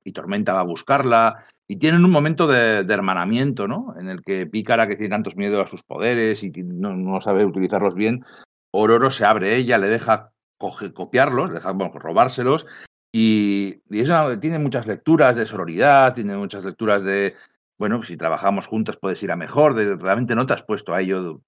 y, 0.05 0.13
Tormenta 0.13 0.53
va 0.53 0.61
a 0.61 0.65
buscarla, 0.65 1.47
y 1.67 1.77
tienen 1.77 2.05
un 2.05 2.11
momento 2.11 2.47
de, 2.47 2.85
de, 2.85 2.95
hermanamiento, 2.95 3.67
¿no? 3.67 3.95
En 3.99 4.09
el 4.09 4.23
que 4.23 4.47
Pícara, 4.47 4.87
que 4.87 4.97
tiene 4.97 5.15
tantos 5.15 5.37
miedos 5.37 5.65
a 5.65 5.71
sus 5.71 5.83
poderes 5.83 6.43
y 6.43 6.51
no, 6.51 6.95
no, 6.95 7.21
sabe 7.21 7.45
utilizarlos 7.47 7.95
bien, 7.95 8.25
Ororo 8.71 9.11
se 9.11 9.25
abre 9.25 9.57
ella, 9.57 9.79
le 9.79 9.89
deja 9.89 10.33
coge, 10.59 10.93
copiarlos, 10.93 11.49
le 11.49 11.55
deja 11.57 11.73
bueno, 11.73 11.93
robárselos, 11.99 12.67
y, 13.13 13.83
eso 13.91 14.39
tiene 14.39 14.59
muchas 14.59 14.87
lecturas 14.87 15.37
de 15.37 15.45
sororidad, 15.47 16.15
tiene 16.15 16.35
muchas 16.37 16.65
lecturas 16.65 17.05
de, 17.05 17.35
bueno, 17.79 18.03
si 18.03 18.17
trabajamos 18.17 18.67
juntos 18.67 18.97
puedes 18.97 19.23
ir 19.23 19.31
a 19.31 19.37
mejor, 19.37 19.75
de, 19.75 19.97
realmente 19.97 20.35
no 20.35 20.47
te 20.47 20.55
has 20.55 20.63
puesto 20.63 20.95
a 20.95 21.03
ello 21.03 21.43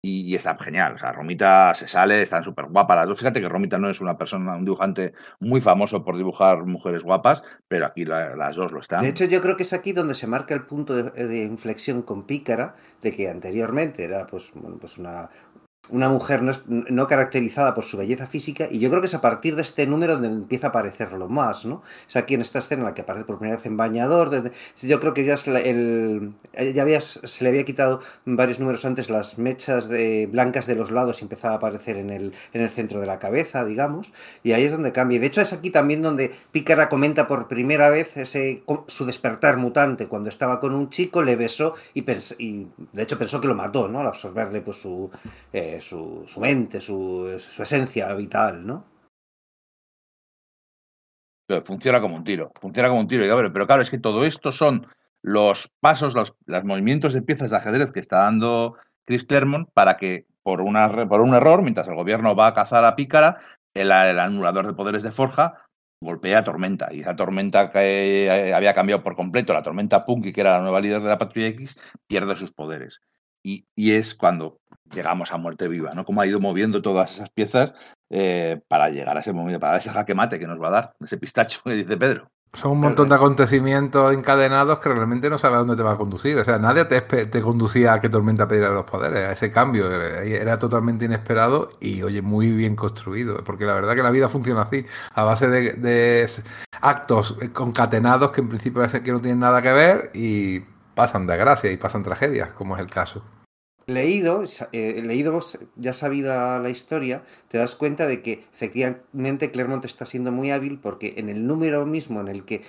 y, 0.00 0.34
está 0.34 0.56
genial. 0.58 0.94
O 0.94 0.98
sea, 0.98 1.12
Romita 1.12 1.74
se 1.74 1.86
sale, 1.86 2.22
están 2.22 2.42
súper 2.42 2.66
guapas 2.66 2.96
las 2.96 3.08
dos. 3.08 3.18
Fíjate 3.18 3.40
que 3.40 3.48
Romita 3.48 3.78
no 3.78 3.88
es 3.88 4.00
una 4.00 4.18
persona, 4.18 4.56
un 4.56 4.64
dibujante 4.64 5.12
muy 5.38 5.60
famoso 5.60 6.02
por 6.02 6.16
dibujar 6.16 6.64
mujeres 6.64 7.04
guapas, 7.04 7.42
pero 7.68 7.86
aquí 7.86 8.04
la, 8.04 8.34
las 8.34 8.56
dos 8.56 8.72
lo 8.72 8.80
están. 8.80 9.02
De 9.02 9.10
hecho, 9.10 9.26
yo 9.26 9.40
creo 9.42 9.56
que 9.56 9.62
es 9.62 9.72
aquí 9.72 9.92
donde 9.92 10.14
se 10.14 10.26
marca 10.26 10.54
el 10.54 10.64
punto 10.64 10.94
de, 10.94 11.26
de 11.26 11.44
inflexión 11.44 12.02
con 12.02 12.26
Pícara, 12.26 12.74
de 13.00 13.14
que 13.14 13.28
anteriormente 13.28 14.02
era 14.02 14.26
pues, 14.26 14.50
bueno, 14.54 14.78
pues 14.80 14.98
una, 14.98 15.30
una 15.90 16.08
mujer 16.08 16.42
no, 16.42 16.52
no, 16.66 17.06
caracterizada 17.08 17.74
por 17.74 17.84
su 17.84 17.96
belleza 17.96 18.28
física 18.28 18.68
y 18.70 18.78
yo 18.78 18.88
creo 18.88 19.02
que 19.02 19.08
es 19.08 19.14
a 19.14 19.20
partir 19.20 19.56
de 19.56 19.62
este 19.62 19.84
número 19.84 20.12
donde 20.12 20.28
empieza 20.28 20.68
a 20.68 20.70
aparecerlo 20.70 21.28
más, 21.28 21.64
¿no? 21.64 21.82
Es 22.08 22.14
aquí 22.14 22.34
en 22.34 22.40
esta 22.40 22.60
escena 22.60 22.82
en 22.82 22.86
la 22.86 22.94
que 22.94 23.02
aparece 23.02 23.24
por 23.24 23.38
primera 23.38 23.56
vez 23.56 23.66
en 23.66 23.76
bañador, 23.76 24.52
yo 24.80 25.00
creo 25.00 25.12
que 25.12 25.24
ya, 25.24 25.34
es 25.34 25.48
el, 25.48 26.34
ya 26.72 27.00
se 27.00 27.44
le 27.44 27.50
había 27.50 27.64
quitado 27.64 28.00
varios 28.24 28.60
números 28.60 28.84
antes 28.84 29.10
las 29.10 29.38
mechas 29.38 29.88
de, 29.88 30.28
blancas 30.30 30.66
de 30.66 30.76
los 30.76 30.92
lados 30.92 31.20
y 31.20 31.24
empezaba 31.24 31.54
a 31.54 31.56
aparecer 31.56 31.96
en 31.96 32.10
el, 32.10 32.32
en 32.52 32.62
el 32.62 32.70
centro 32.70 33.00
de 33.00 33.06
la 33.06 33.18
cabeza, 33.18 33.64
digamos, 33.64 34.12
y 34.44 34.52
ahí 34.52 34.64
es 34.64 34.72
donde 34.72 34.92
cambia. 34.92 35.18
De 35.18 35.26
hecho 35.26 35.40
es 35.40 35.52
aquí 35.52 35.70
también 35.70 36.00
donde 36.00 36.32
Pícara 36.52 36.88
comenta 36.88 37.26
por 37.26 37.48
primera 37.48 37.90
vez 37.90 38.16
ese, 38.16 38.62
su 38.86 39.04
despertar 39.04 39.56
mutante, 39.56 40.06
cuando 40.06 40.28
estaba 40.28 40.60
con 40.60 40.74
un 40.74 40.90
chico, 40.90 41.22
le 41.22 41.34
besó 41.34 41.74
y, 41.92 42.02
pens 42.02 42.36
y 42.38 42.68
de 42.92 43.02
hecho 43.02 43.18
pensó 43.18 43.40
que 43.40 43.48
lo 43.48 43.56
mató, 43.56 43.88
¿no? 43.88 44.00
Al 44.00 44.06
absorberle 44.06 44.60
pues 44.60 44.76
su... 44.76 45.10
Eh, 45.52 45.71
su, 45.80 46.26
mente, 46.38 46.80
su, 46.80 47.28
esencia 47.28 48.12
vital, 48.14 48.66
¿no? 48.66 48.84
Funciona 51.64 52.00
como 52.00 52.16
un 52.16 52.24
tiro, 52.24 52.50
funciona 52.60 52.88
como 52.88 53.00
un 53.00 53.08
tiro. 53.08 53.24
Pero 53.52 53.66
claro, 53.66 53.82
es 53.82 53.90
que 53.90 53.98
todo 53.98 54.24
esto 54.24 54.52
son 54.52 54.86
los 55.22 55.70
pasos, 55.80 56.14
los, 56.14 56.34
movimientos 56.64 57.12
de 57.12 57.22
piezas 57.22 57.50
de 57.50 57.56
ajedrez 57.56 57.92
que 57.92 58.00
está 58.00 58.18
dando 58.18 58.76
Chris 59.04 59.24
Claremont 59.24 59.68
para 59.74 59.94
que, 59.96 60.26
por, 60.42 60.62
una, 60.62 61.08
por 61.08 61.20
un 61.20 61.34
error, 61.34 61.62
mientras 61.62 61.88
el 61.88 61.94
gobierno 61.94 62.34
va 62.34 62.48
a 62.48 62.54
cazar 62.54 62.84
a 62.84 62.96
Pícara, 62.96 63.38
el, 63.74 63.90
anulador 63.90 64.66
de 64.66 64.74
poderes 64.74 65.02
de 65.02 65.12
Forja 65.12 65.68
golpea 66.00 66.38
a 66.38 66.44
Tormenta. 66.44 66.88
Y 66.92 67.00
esa 67.00 67.16
Tormenta 67.16 67.70
que 67.70 68.52
había 68.54 68.74
cambiado 68.74 69.02
por 69.02 69.16
completo, 69.16 69.52
la 69.52 69.62
Tormenta 69.62 70.04
Punky, 70.04 70.32
que 70.32 70.40
era 70.40 70.56
la 70.56 70.62
nueva 70.62 70.80
líder 70.80 71.00
de 71.00 71.08
la 71.08 71.18
Patrulla 71.18 71.46
X, 71.48 71.76
pierde 72.06 72.36
sus 72.36 72.52
poderes. 72.52 73.00
Y, 73.44 73.66
es 73.76 74.14
cuando 74.14 74.60
llegamos 74.92 75.32
a 75.32 75.36
muerte 75.36 75.68
viva, 75.68 75.92
¿no? 75.94 76.04
Cómo 76.04 76.20
ha 76.20 76.26
ido 76.26 76.40
moviendo 76.40 76.82
todas 76.82 77.12
esas 77.12 77.30
piezas 77.30 77.72
eh, 78.10 78.60
para 78.68 78.90
llegar 78.90 79.16
a 79.16 79.20
ese 79.20 79.32
momento, 79.32 79.58
para 79.60 79.78
ese 79.78 79.90
jaque 79.90 80.14
mate 80.14 80.38
que 80.38 80.46
nos 80.46 80.60
va 80.60 80.68
a 80.68 80.72
dar, 80.72 80.92
ese 81.02 81.16
pistacho 81.16 81.60
que 81.64 81.72
dice 81.72 81.96
Pedro. 81.96 82.28
Son 82.54 82.72
un 82.72 82.80
montón 82.80 83.08
de 83.08 83.14
acontecimientos 83.14 84.12
encadenados 84.12 84.78
que 84.78 84.90
realmente 84.90 85.30
no 85.30 85.38
sabes 85.38 85.54
a 85.56 85.58
dónde 85.60 85.74
te 85.74 85.82
va 85.82 85.92
a 85.92 85.96
conducir. 85.96 86.36
O 86.36 86.44
sea, 86.44 86.58
nadie 86.58 86.84
te, 86.84 87.00
te 87.00 87.40
conducía 87.40 87.94
a 87.94 88.00
que 88.00 88.10
Tormenta 88.10 88.46
pidiera 88.46 88.68
los 88.68 88.84
poderes, 88.84 89.26
a 89.26 89.32
ese 89.32 89.50
cambio. 89.50 89.90
eh, 89.90 90.36
Era 90.38 90.58
totalmente 90.58 91.06
inesperado 91.06 91.70
y, 91.80 92.02
oye, 92.02 92.20
muy 92.20 92.50
bien 92.50 92.76
construido. 92.76 93.42
Porque 93.42 93.64
la 93.64 93.72
verdad 93.72 93.94
que 93.94 94.02
la 94.02 94.10
vida 94.10 94.28
funciona 94.28 94.60
así, 94.62 94.84
a 95.14 95.24
base 95.24 95.48
de, 95.48 95.72
de 95.72 96.30
actos 96.82 97.36
concatenados 97.54 98.32
que 98.32 98.42
en 98.42 98.50
principio 98.50 98.82
parece 98.82 99.02
que 99.02 99.12
no 99.12 99.20
tienen 99.22 99.40
nada 99.40 99.62
que 99.62 99.72
ver 99.72 100.10
y 100.12 100.60
pasan 100.94 101.26
desgracias 101.26 101.72
y 101.72 101.78
pasan 101.78 102.02
tragedias, 102.02 102.52
como 102.52 102.76
es 102.76 102.82
el 102.82 102.90
caso. 102.90 103.22
Leído, 103.86 104.44
eh, 104.72 105.02
leído, 105.04 105.40
ya 105.76 105.92
sabida 105.92 106.58
la 106.58 106.70
historia, 106.70 107.22
te 107.48 107.58
das 107.58 107.74
cuenta 107.74 108.06
de 108.06 108.22
que 108.22 108.44
efectivamente 108.54 109.50
Clermont 109.50 109.84
está 109.84 110.06
siendo 110.06 110.30
muy 110.30 110.50
hábil 110.50 110.78
porque 110.78 111.14
en 111.16 111.28
el 111.28 111.46
número 111.46 111.84
mismo 111.86 112.20
en 112.20 112.28
el 112.28 112.44
que 112.44 112.62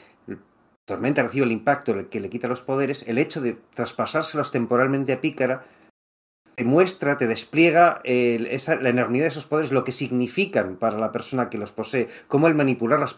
Tormenta 0.86 1.24
recibe 1.24 1.46
el 1.46 1.52
impacto 1.52 2.10
que 2.10 2.20
le 2.20 2.30
quita 2.30 2.48
los 2.48 2.62
poderes, 2.62 3.06
el 3.08 3.18
hecho 3.18 3.40
de 3.42 3.58
traspasárselos 3.74 4.52
temporalmente 4.52 5.14
a 5.14 5.22
Pícara 5.22 5.64
te 6.56 6.64
muestra, 6.64 7.18
te 7.18 7.26
despliega 7.28 8.00
esa- 8.04 8.76
la 8.76 8.90
enormidad 8.90 9.24
de 9.26 9.30
esos 9.30 9.46
poderes, 9.46 9.72
lo 9.72 9.84
que 9.84 9.92
significan 9.92 10.76
para 10.76 10.98
la 10.98 11.12
persona 11.12 11.50
que 11.50 11.58
los 11.58 11.72
posee, 11.72 12.10
cómo 12.28 12.48
el 12.48 12.54
manipular 12.56 13.00
las, 13.00 13.16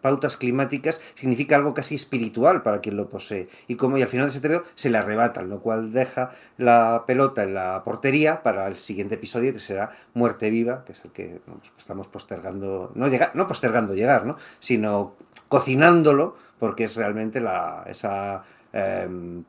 pautas 0.00 0.36
climáticas 0.36 1.00
significa 1.14 1.56
algo 1.56 1.74
casi 1.74 1.96
espiritual 1.96 2.62
para 2.62 2.80
quien 2.80 2.96
lo 2.96 3.08
posee, 3.08 3.48
y 3.66 3.74
cómo 3.76 3.98
y 3.98 4.02
al 4.02 4.08
final 4.08 4.26
de 4.26 4.30
ese 4.30 4.40
TVO 4.40 4.62
se 4.74 4.90
le 4.90 4.98
arrebatan, 4.98 5.48
lo 5.50 5.60
cual 5.60 5.92
deja 5.92 6.30
la 6.56 7.04
pelota 7.06 7.42
en 7.42 7.54
la 7.54 7.82
portería 7.84 8.42
para 8.42 8.68
el 8.68 8.76
siguiente 8.76 9.16
episodio 9.16 9.52
que 9.52 9.58
será 9.58 9.90
Muerte 10.14 10.48
Viva, 10.50 10.84
que 10.84 10.92
es 10.92 11.04
el 11.04 11.10
que 11.10 11.40
pues 11.44 11.72
estamos 11.78 12.06
postergando, 12.08 12.92
no, 12.94 13.08
llegar, 13.08 13.32
no 13.34 13.46
postergando 13.46 13.94
llegar, 13.94 14.24
¿no? 14.24 14.36
sino 14.60 15.16
cocinándolo, 15.48 16.36
porque 16.58 16.84
es 16.84 16.94
realmente 16.96 17.40
la, 17.40 17.84
esa... 17.86 18.44
em, 18.72 19.44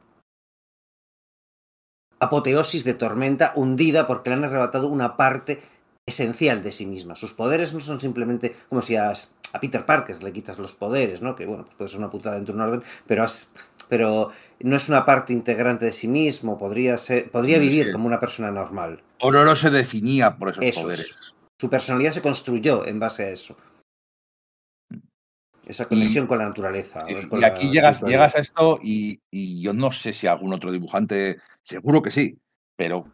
apoteosis 2.23 2.83
de 2.83 2.93
tormenta 2.93 3.53
hundida 3.55 4.05
porque 4.07 4.29
le 4.29 4.35
han 4.37 4.43
arrebatado 4.43 4.87
una 4.87 5.15
parte 5.17 5.61
esencial 6.05 6.63
de 6.63 6.71
sí 6.71 6.85
misma. 6.85 7.15
Sus 7.15 7.33
poderes 7.33 7.73
no 7.73 7.79
son 7.79 7.99
simplemente 7.99 8.55
como 8.69 8.81
si 8.81 8.95
a, 8.95 9.11
a 9.11 9.59
Peter 9.61 9.85
Parker 9.85 10.21
le 10.23 10.33
quitas 10.33 10.57
los 10.59 10.73
poderes, 10.75 11.21
¿no? 11.21 11.35
Que 11.35 11.45
bueno, 11.45 11.63
pues 11.63 11.75
puede 11.75 11.89
ser 11.89 11.99
una 11.99 12.09
putada 12.09 12.35
dentro 12.35 12.53
de 12.55 12.61
un 12.61 12.67
orden, 12.67 12.83
pero 13.07 13.23
has- 13.23 13.47
pero 13.89 14.29
no 14.61 14.75
es 14.75 14.89
una 14.89 15.05
parte 15.05 15.33
integrante 15.33 15.85
de 15.85 15.91
sí 15.91 16.07
mismo, 16.07 16.57
podría 16.57 16.97
ser, 16.97 17.29
podría 17.29 17.57
Sí, 17.57 17.63
vivir 17.69 17.91
como 17.91 18.07
una 18.07 18.19
persona 18.19 18.49
normal. 18.51 19.01
Ororo 19.21 19.55
se 19.55 19.69
definía 19.69 20.35
por 20.37 20.49
esos 20.49 20.63
Eso 20.63 20.79
es. 20.79 20.83
poderes. 20.83 21.33
Su 21.59 21.69
personalidad 21.69 22.11
se 22.11 22.21
construyó 22.21 22.85
en 22.85 22.99
base 22.99 23.23
a 23.25 23.29
eso. 23.29 23.55
Esa 25.65 25.85
conexión 25.85 26.27
con 26.27 26.39
la 26.39 26.45
naturaleza. 26.45 27.05
Y, 27.07 27.39
la 27.39 27.47
aquí 27.47 27.69
llegas, 27.71 28.01
llegas 28.01 28.35
a 28.35 28.39
esto 28.39 28.79
y, 28.83 29.21
y 29.31 29.61
yo 29.61 29.73
no 29.73 29.91
sé 29.91 30.11
si 30.13 30.27
algún 30.27 30.53
otro 30.53 30.71
dibujante, 30.71 31.37
seguro 31.61 32.01
que 32.01 32.11
sí, 32.11 32.37
pero 32.75 33.05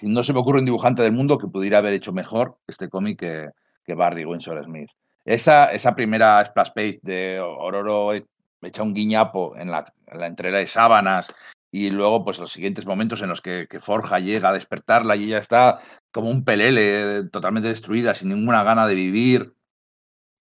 no 0.00 0.22
se 0.22 0.32
me 0.32 0.38
ocurre 0.38 0.60
un 0.60 0.64
dibujante 0.64 1.02
del 1.02 1.12
mundo 1.12 1.38
que 1.38 1.48
pudiera 1.48 1.78
haber 1.78 1.94
hecho 1.94 2.12
mejor 2.12 2.58
este 2.66 2.88
cómic 2.88 3.18
que, 3.18 3.50
que 3.84 3.94
Barry 3.94 4.24
Windsor 4.24 4.62
Smith. 4.64 4.90
Esa, 5.24 5.66
esa 5.66 5.94
primera 5.94 6.44
splash 6.44 6.70
page 6.74 7.00
de 7.02 7.40
Ororo 7.40 8.12
echa 8.14 8.82
un 8.82 8.94
guiñapo 8.94 9.56
en 9.56 9.70
la, 9.70 9.92
en 10.06 10.20
la 10.20 10.26
entrega 10.26 10.58
de 10.58 10.66
sábanas 10.66 11.32
y 11.70 11.90
luego 11.90 12.24
pues 12.24 12.38
los 12.38 12.52
siguientes 12.52 12.86
momentos 12.86 13.22
en 13.22 13.28
los 13.28 13.40
que, 13.40 13.66
que 13.68 13.80
Forja 13.80 14.18
llega 14.18 14.50
a 14.50 14.52
despertarla 14.52 15.16
y 15.16 15.24
ella 15.24 15.38
está 15.38 15.80
como 16.10 16.30
un 16.30 16.44
pelele, 16.44 17.24
totalmente 17.30 17.68
destruida, 17.68 18.14
sin 18.14 18.28
ninguna 18.28 18.62
gana 18.62 18.86
de 18.86 18.94
vivir 18.94 19.54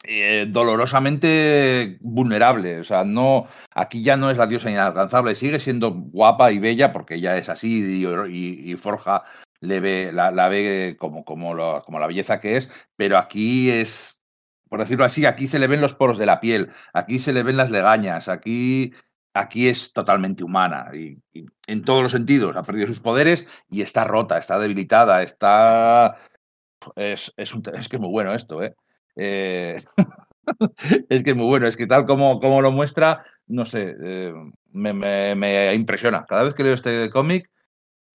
eh, 0.04 0.46
dolorosamente 0.50 1.98
vulnerable. 2.02 2.80
O 2.80 2.84
sea, 2.84 3.04
no, 3.04 3.48
aquí 3.72 4.04
ya 4.04 4.18
no 4.18 4.32
es 4.32 4.38
la 4.38 4.48
diosa 4.48 4.72
inalcanzable, 4.72 5.36
sigue 5.36 5.60
siendo 5.60 5.92
guapa 5.92 6.52
y 6.52 6.60
bella 6.60 6.92
porque 6.92 7.16
ella 7.16 7.38
es 7.38 7.50
así 7.50 8.04
y, 8.04 8.76
Forja 8.78 9.24
le 9.60 9.80
ve, 9.80 10.12
la, 10.12 10.32
ve 10.50 10.98
como, 11.00 11.24
como, 11.24 11.82
como 11.84 12.00
la 12.00 12.08
belleza 12.08 12.40
que 12.40 12.58
es, 12.58 12.70
pero 12.96 13.18
aquí 13.18 13.70
es, 13.70 14.18
por 14.70 14.80
decirlo 14.80 15.06
así, 15.06 15.26
aquí 15.26 15.48
se 15.48 15.60
le 15.60 15.68
ven 15.68 15.82
los 15.82 15.94
poros 15.94 16.18
de 16.18 16.26
la 16.26 16.40
piel, 16.40 16.72
aquí 16.94 17.20
se 17.20 17.32
le 17.32 17.44
ven 17.44 17.58
las 17.58 17.70
legañas, 17.70 18.28
aquí, 18.28 18.92
aquí 19.36 19.68
es 19.68 19.94
totalmente 19.94 20.44
humana 20.44 20.90
y, 20.94 21.20
y 21.32 21.46
en 21.68 21.84
todos 21.84 22.02
los 22.02 22.12
sentidos. 22.12 22.56
Ha 22.56 22.64
perdido 22.64 22.88
sus 22.88 23.02
poderes 23.02 23.46
y 23.70 23.82
está 23.84 24.04
rota, 24.04 24.38
está 24.40 24.58
debilitada, 24.58 25.22
está... 25.22 26.18
Es, 26.96 27.32
es, 27.38 27.54
un- 27.54 27.62
es 27.76 27.88
que 27.88 27.98
es 27.98 28.02
muy 28.02 28.10
bueno 28.10 28.34
esto, 28.34 28.64
¿eh? 28.64 28.76
Eh, 29.16 29.82
es 31.10 31.24
que 31.24 31.32
es 31.32 31.36
muy 31.36 31.46
bueno, 31.46 31.68
es 31.68 31.78
que 31.78 31.88
tal 31.88 32.06
como, 32.06 32.40
como 32.40 32.62
lo 32.62 32.72
muestra, 32.72 33.26
no 33.48 33.66
sé, 33.66 33.96
eh, 34.02 34.34
me, 34.72 34.94
me- 34.94 35.74
impresiona. 35.76 36.26
Cada 36.26 36.44
vez 36.44 36.54
que 36.54 36.64
leo 36.64 36.74
este 36.74 37.10
cómic, 37.10 37.50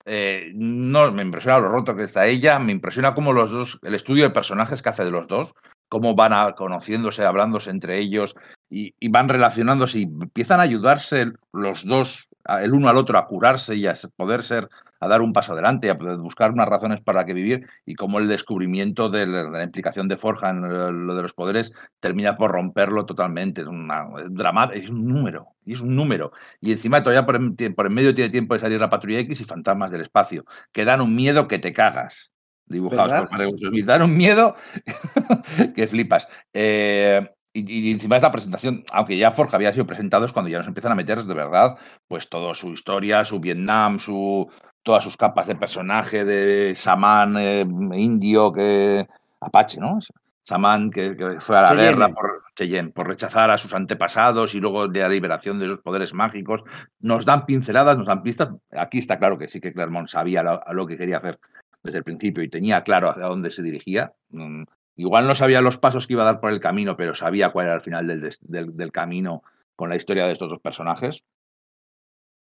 eh, 0.06 0.52
no 0.55 1.10
me 1.12 1.23
impresiona 1.23 1.59
lo 1.59 1.68
roto 1.68 1.97
que 1.97 2.05
está 2.05 2.27
ella, 2.27 2.59
me 2.59 2.73
impresiona 2.73 3.14
cómo 3.14 3.32
los 3.32 3.51
dos, 3.51 3.78
el 3.82 3.94
estudio 3.94 4.24
de 4.24 4.31
personajes 4.31 4.82
que 4.82 4.89
hace 4.90 5.05
de 5.05 5.10
los 5.10 5.27
dos, 5.28 5.52
cómo 5.89 6.14
van 6.14 6.32
a- 6.32 6.55
conociéndose, 6.55 7.24
hablándose 7.24 7.70
entre 7.70 7.98
ellos 7.98 8.35
y, 8.70 8.94
y 9.01 9.09
van 9.09 9.28
relacionándose 9.28 10.01
y 10.01 10.02
empiezan 10.05 10.60
a 10.60 10.64
ayudarse 10.64 11.32
los 11.52 11.85
dos, 11.85 12.28
el 12.60 12.73
uno 12.74 12.89
al 12.89 12.97
otro, 12.98 13.18
a 13.18 13.27
curarse 13.27 13.74
y 13.77 13.86
a 13.86 13.94
poder 14.16 14.43
ser, 14.43 14.68
a 15.01 15.09
dar 15.09 15.20
un 15.23 15.32
paso 15.32 15.52
adelante, 15.52 15.90
a 15.90 15.94
buscar 15.94 16.51
unas 16.52 16.68
razones 16.68 17.01
para 17.01 17.24
que 17.24 17.35
vivir 17.35 17.66
y 17.85 17.94
cómo 17.94 18.18
el 18.18 18.28
descubrimiento 18.28 19.09
de 19.10 19.27
la, 19.27 19.44
de 19.44 19.51
la 19.59 19.64
implicación 19.64 20.09
de 20.09 20.16
Forja 20.16 20.51
en 20.51 20.64
eh, 20.64 20.93
lo 20.93 21.14
de 21.14 21.23
los 21.23 21.35
poderes 21.35 21.73
termina 22.01 22.36
por 22.36 22.51
romperlo 22.52 23.05
totalmente. 23.06 23.60
Es, 23.62 23.66
una, 23.66 24.06
es 24.24 24.35
drama- 24.35 24.70
es 24.73 24.89
un 24.89 25.06
número, 25.06 25.48
y 25.64 25.74
es 25.74 25.81
un 25.81 25.94
número. 25.94 26.32
Y 26.60 26.73
encima 26.73 27.02
todavía 27.02 27.27
por 27.27 27.36
en, 27.36 27.56
tie- 27.56 27.74
por 27.74 27.86
en 27.86 27.94
medio 27.94 28.14
tiene 28.14 28.31
tiempo 28.31 28.55
de 28.55 28.60
salir 28.60 28.81
la 28.81 28.90
Patrulla 28.90 29.18
X 29.20 29.40
y 29.40 29.44
Fantasmas 29.44 29.90
del 29.90 30.02
Espacio, 30.02 30.44
que 30.73 30.85
dan 30.85 31.01
un 31.01 31.14
miedo 31.14 31.48
que 31.48 31.59
te 31.59 31.73
cagas. 31.73 32.31
Dibujados 32.68 33.12
¿Verdad? 33.12 33.28
por 33.28 33.59
Smith. 33.59 33.85
Dan 33.86 34.02
un 34.02 34.16
miedo 34.16 34.56
que 35.74 35.86
flipas. 35.86 36.28
Eh, 36.52 37.28
y, 37.52 37.89
y 37.89 37.90
encima 37.93 38.16
de 38.16 38.18
esta 38.18 38.32
presentación, 38.32 38.85
aunque 38.93 39.16
ya 39.16 39.31
Forja 39.31 39.56
había 39.56 39.73
sido 39.73 39.86
presentado, 39.86 40.27
es 40.27 40.32
cuando 40.32 40.51
ya 40.51 40.59
nos 40.59 40.66
empiezan 40.66 40.93
a 40.93 40.97
meter 40.97 41.23
de 41.24 41.35
verdad, 41.35 41.77
pues 42.09 42.28
toda 42.28 42.55
su 42.55 42.70
historia, 42.73 43.24
su 43.24 43.40
Vietnam, 43.40 43.98
su 44.01 44.51
todas 44.87 45.03
sus 45.03 45.17
capas 45.17 45.49
de 45.49 45.57
personaje 45.57 46.25
de 46.25 46.75
samán 46.77 47.37
eh, 47.37 47.67
indio 47.97 48.53
que 48.53 49.07
apache, 49.41 49.81
¿no? 49.81 49.99
Samán 50.45 50.91
que, 50.91 51.17
que 51.17 51.41
fue 51.41 51.59
a 51.59 51.63
la 51.63 51.69
Cheyenne. 51.71 51.89
guerra 51.89 52.09
por 52.15 52.45
Cheyenne, 52.55 52.91
por 52.93 53.09
rechazar 53.09 53.51
a 53.51 53.59
sus 53.59 53.75
antepasados 53.75 54.55
y 54.55 54.61
luego 54.61 54.87
de 54.87 55.01
la 55.01 55.09
liberación 55.09 55.59
de 55.59 55.67
los 55.67 55.81
poderes 55.81 56.15
mágicos. 56.15 56.63
Nos 57.01 57.27
dan 57.27 57.47
pinceladas, 57.47 57.99
nos 57.99 58.07
dan 58.07 58.23
pistas. 58.23 58.51
Aquí 58.71 58.99
está 58.99 59.19
claro 59.19 59.37
que 59.39 59.49
sí 59.49 59.61
que 59.61 59.73
Clermont 59.73 60.07
sabía 60.09 60.45
lo, 60.45 60.65
a 60.65 60.73
lo 60.73 60.87
que 60.87 60.97
quería 60.97 61.17
hacer 61.19 61.41
desde 61.83 61.99
el 61.99 62.05
principio 62.05 62.45
y 62.45 62.49
tenía 62.49 62.83
claro 62.83 63.11
hacia 63.11 63.25
dónde 63.27 63.51
se 63.51 63.63
dirigía. 63.63 64.13
Mm, 64.31 64.63
Igual 64.99 65.27
no 65.27 65.35
sabía 65.35 65.61
los 65.61 65.77
pasos 65.79 66.07
que 66.07 66.15
iba 66.15 66.23
a 66.23 66.27
dar 66.27 66.41
por 66.41 66.51
el 66.53 66.59
camino, 66.61 66.97
pero 66.97 67.15
sabía 67.15 67.51
cuál 67.51 67.67
era 67.67 67.75
el 67.75 67.83
final 67.83 68.07
del, 68.07 68.21
del- 68.41 68.75
del 68.77 68.93
camino 68.93 69.43
con 69.75 69.91
la 69.91 69.97
historia 69.97 70.27
de 70.27 70.33
estos 70.33 70.49
dos 70.49 70.61
personajes. 70.61 71.23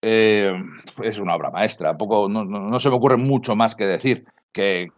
Eh, 0.03 0.53
es 1.03 1.19
una 1.19 1.35
obra 1.35 1.51
maestra. 1.51 1.97
Poco, 1.97 2.29
no, 2.29 2.45
no- 2.45 2.61
se 2.81 2.89
me 2.89 2.97
ocurre 2.97 3.17
mucho 3.17 3.57
más 3.57 3.75
que 3.75 3.87
decir 3.87 4.25
que, 4.53 4.89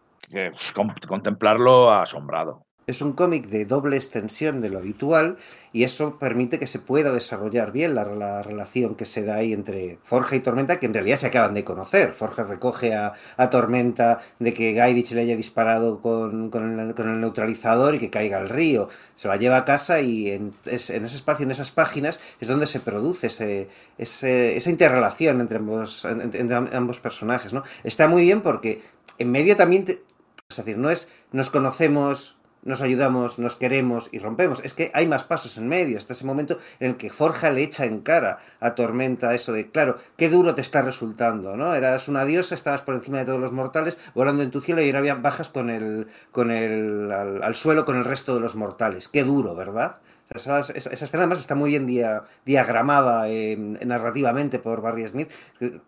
con- 0.75 0.93
contemplarlo 1.07 1.91
asombrado. 1.91 2.65
Es 2.87 3.01
un 3.01 3.13
cómic 3.13 3.45
de 3.47 3.65
doble 3.65 3.95
extensión 3.95 4.59
de 4.59 4.69
lo 4.69 4.79
habitual 4.79 5.37
y 5.71 5.83
eso 5.83 6.17
permite 6.17 6.57
que 6.59 6.65
se 6.67 6.79
pueda 6.79 7.13
desarrollar 7.13 7.71
bien 7.71 7.93
la, 7.95 8.03
la 8.05 8.41
relación 8.41 8.95
que 8.95 9.05
se 9.05 9.23
da 9.23 9.35
ahí 9.35 9.53
entre 9.53 9.99
Forja 10.03 10.35
y 10.35 10.39
Tormenta, 10.41 10.79
que 10.79 10.87
en 10.87 10.93
realidad 10.93 11.15
se 11.17 11.27
acaban 11.27 11.53
de 11.53 11.63
conocer. 11.63 12.11
Forja 12.11 12.43
recoge 12.43 12.93
a, 12.95 13.13
a 13.37 13.49
Tormenta 13.49 14.19
de 14.39 14.53
que 14.53 14.73
Gairich 14.73 15.11
le 15.11 15.21
haya 15.21 15.35
disparado 15.37 16.01
con, 16.01 16.49
con 16.49 16.79
el, 16.79 17.21
neutralizador 17.21 17.95
y 17.95 17.99
que 17.99 18.09
caiga 18.09 18.39
al 18.39 18.49
río. 18.49 18.89
Se 19.15 19.27
la 19.27 19.37
lleva 19.37 19.57
a 19.57 19.63
casa 19.65 20.01
y 20.01 20.29
en, 20.31 20.53
es- 20.65 20.89
en 20.89 21.05
ese 21.05 21.15
espacio, 21.17 21.45
en 21.45 21.51
esas 21.51 21.71
páginas, 21.71 22.19
es 22.41 22.47
donde 22.47 22.65
se 22.67 22.79
produce 22.81 23.27
ese, 23.27 23.69
esa 23.97 24.69
interrelación 24.69 25.39
entre 25.39 25.57
ambos, 25.59 26.03
en- 26.03 26.21
entre 26.21 26.55
ambos 26.55 26.99
personajes. 26.99 27.53
¿no? 27.53 27.63
Está 27.83 28.07
muy 28.07 28.23
bien 28.23 28.41
porque 28.41 28.81
en 29.19 29.31
medio 29.31 29.55
también... 29.55 29.85
es 29.87 30.57
decir, 30.57 30.77
no 30.77 30.89
es 30.89 31.07
nos 31.31 31.49
conocemos, 31.49 32.35
nos 32.63 32.81
ayudamos, 32.81 33.39
nos 33.39 33.55
queremos 33.55 34.09
y 34.11 34.19
rompemos. 34.19 34.61
Es 34.63 34.73
que 34.73 34.91
hay 34.93 35.07
más 35.07 35.23
pasos 35.23 35.57
en 35.57 35.67
medio, 35.67 35.97
hasta 35.97 36.13
ese 36.13 36.25
momento 36.25 36.57
en 36.79 36.91
el 36.91 36.97
que 36.97 37.09
Forja 37.09 37.49
le 37.49 37.63
echa 37.63 37.85
en 37.85 38.01
cara 38.01 38.39
a 38.59 38.75
Tormenta 38.75 39.33
eso 39.33 39.53
de, 39.53 39.69
claro, 39.71 39.97
qué 40.17 40.29
duro 40.29 40.53
te 40.55 40.61
está 40.61 40.81
resultando, 40.81 41.57
¿no? 41.57 41.73
Eras 41.73 42.07
una 42.07 42.25
diosa, 42.25 42.55
estabas 42.55 42.81
por 42.81 42.95
encima 42.95 43.17
de 43.19 43.25
todos 43.25 43.39
los 43.39 43.51
mortales, 43.51 43.97
volando 44.13 44.43
en 44.43 44.51
tu 44.51 44.61
cielo 44.61 44.81
y 44.81 44.91
ahora 44.91 45.15
bajas 45.15 45.49
con 45.49 45.69
el, 45.69 46.07
con 46.31 46.51
el, 46.51 47.11
al, 47.11 47.55
suelo 47.55 47.85
con 47.85 47.95
el 47.97 48.05
resto 48.05 48.35
de 48.35 48.41
los 48.41 48.55
mortales. 48.55 49.07
Qué 49.07 49.23
duro, 49.23 49.55
¿verdad? 49.55 49.99
Esa, 50.29 50.59
esa- 50.59 50.89
escena 50.91 51.23
además 51.23 51.39
está 51.39 51.55
muy 51.55 51.71
bien 51.71 51.87
dia- 51.87 52.23
diagramada 52.45 53.27
eh, 53.29 53.57
narrativamente 53.57 54.59
por 54.59 54.81
Barry 54.81 55.05
Smith, 55.07 55.29
eh, 55.59 55.79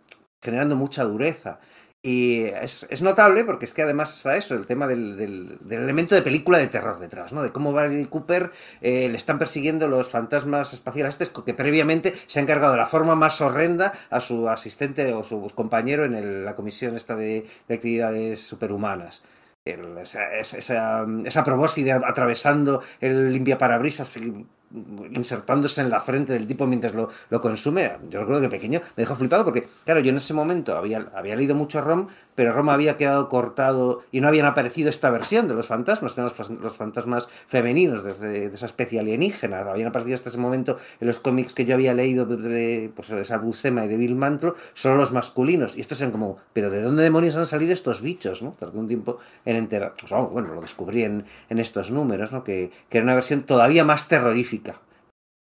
generando 0.42 0.76
mucha 0.76 1.04
dureza. 1.06 1.60
Y 2.06 2.44
es, 2.48 2.86
es 2.90 3.02
notable 3.02 3.46
porque 3.46 3.64
es 3.64 3.74
que 3.74 3.82
además 3.82 4.14
está 4.14 4.36
eso, 4.36 4.56
el 4.56 4.66
tema 4.66 4.88
del, 4.88 5.16
del- 5.16 5.58
del 5.62 5.84
elemento 5.84 6.14
de 6.16 6.22
película 6.22 6.58
de 6.58 6.68
terror 6.68 7.00
detrás, 7.00 7.32
¿no? 7.32 7.42
De 7.44 7.54
cómo 7.54 7.72
Barry 7.72 8.06
Cooper 8.08 8.52
eh, 8.82 9.08
le 9.08 9.16
están 9.16 9.40
persiguiendo 9.40 9.88
los 9.88 10.10
fantasmas 10.10 10.74
espaciales 10.74 11.18
que 11.46 11.54
previamente 11.54 12.14
se 12.28 12.40
ha 12.40 12.42
encargado 12.42 12.74
de 12.74 12.80
la 12.80 12.88
forma 12.88 13.16
más 13.16 13.40
horrenda 13.40 13.94
a 14.10 14.20
su 14.20 14.50
asistente 14.50 15.14
o 15.14 15.24
su 15.24 15.48
compañero 15.56 16.04
en 16.04 16.14
el- 16.16 16.44
la 16.44 16.56
comisión 16.56 16.98
esta 16.98 17.16
de, 17.16 17.46
de 17.70 17.76
actividades 17.76 18.42
superhumanas. 18.42 19.24
El- 19.64 19.98
esa, 20.00 20.36
esa, 20.36 20.58
esa, 20.58 21.06
atravesando 22.06 22.82
el 23.00 23.32
limpiaparabrisas 23.32 24.20
insertándose 25.12 25.82
en 25.82 25.90
la 25.90 26.02
frente 26.02 26.34
del 26.34 26.48
tipo 26.48 26.66
mientras 26.66 26.94
lo, 26.94 27.10
lo 27.30 27.42
consume, 27.42 27.92
yo 28.10 28.20
recuerdo 28.20 28.42
que 28.42 28.50
pequeño 28.50 28.82
me 28.96 29.04
dejó 29.04 29.16
flipado 29.16 29.44
porque, 29.44 29.68
claro, 29.86 30.00
yo 30.00 30.10
en 30.10 30.18
ese 30.18 30.34
momento 30.34 30.76
había, 30.76 31.08
había 31.16 31.36
leído 31.36 31.54
mucho 31.56 31.82
ROM, 31.82 32.08
pero 32.36 32.54
ROM 32.54 32.70
había 32.70 32.98
quedado 32.98 33.30
cortado 33.30 34.04
y 34.12 34.22
no 34.22 34.28
habían 34.28 34.46
aparecido 34.48 34.90
esta 34.90 35.12
versión 35.12 35.48
de 35.48 35.54
los 35.54 35.68
fantasmas, 35.68 36.14
que 36.14 36.22
eran 36.22 36.34
los, 36.36 36.50
los 36.50 36.76
fantasmas 36.76 37.30
femeninos 37.48 38.04
de, 38.20 38.48
esa 38.48 38.66
especie 38.66 39.00
alienígena, 39.00 39.60
habían 39.60 39.90
aparecido 39.90 40.16
hasta 40.16 40.30
ese 40.30 40.38
momento 40.40 40.78
en 41.00 41.08
los 41.08 41.20
cómics 41.20 41.54
que 41.54 41.66
yo 41.66 41.76
había 41.76 41.94
leído 41.94 42.26
de, 42.26 42.92
pues, 42.96 43.10
de 43.10 43.22
esa 43.22 43.42
y 43.44 43.88
de 43.88 43.98
Bill 43.98 44.16
Mantlo, 44.16 44.56
solo 44.74 44.96
los 44.96 45.12
masculinos, 45.12 45.78
y 45.78 45.82
estos 45.82 46.02
eran 46.02 46.12
como, 46.12 46.38
pero 46.54 46.70
¿de 46.70 46.82
dónde 46.82 47.04
demonios 47.04 47.36
han 47.36 47.46
salido 47.46 47.74
estos 47.74 48.02
bichos? 48.02 48.42
¿no? 48.42 48.56
Tardé 48.60 48.78
un 48.80 48.88
tiempo 48.88 49.20
en 49.46 49.56
enterar, 49.56 49.94
pues, 50.00 50.12
bueno, 50.32 50.54
lo 50.54 50.62
descubrí 50.62 51.04
en, 51.04 51.26
en 51.50 51.60
estos 51.60 51.92
números, 51.92 52.32
¿no? 52.32 52.44
que, 52.44 52.72
que 52.90 52.98
era 52.98 53.06
una 53.06 53.16
versión 53.16 53.44
todavía 53.44 53.84
más 53.84 54.08
terrorífica. 54.08 54.63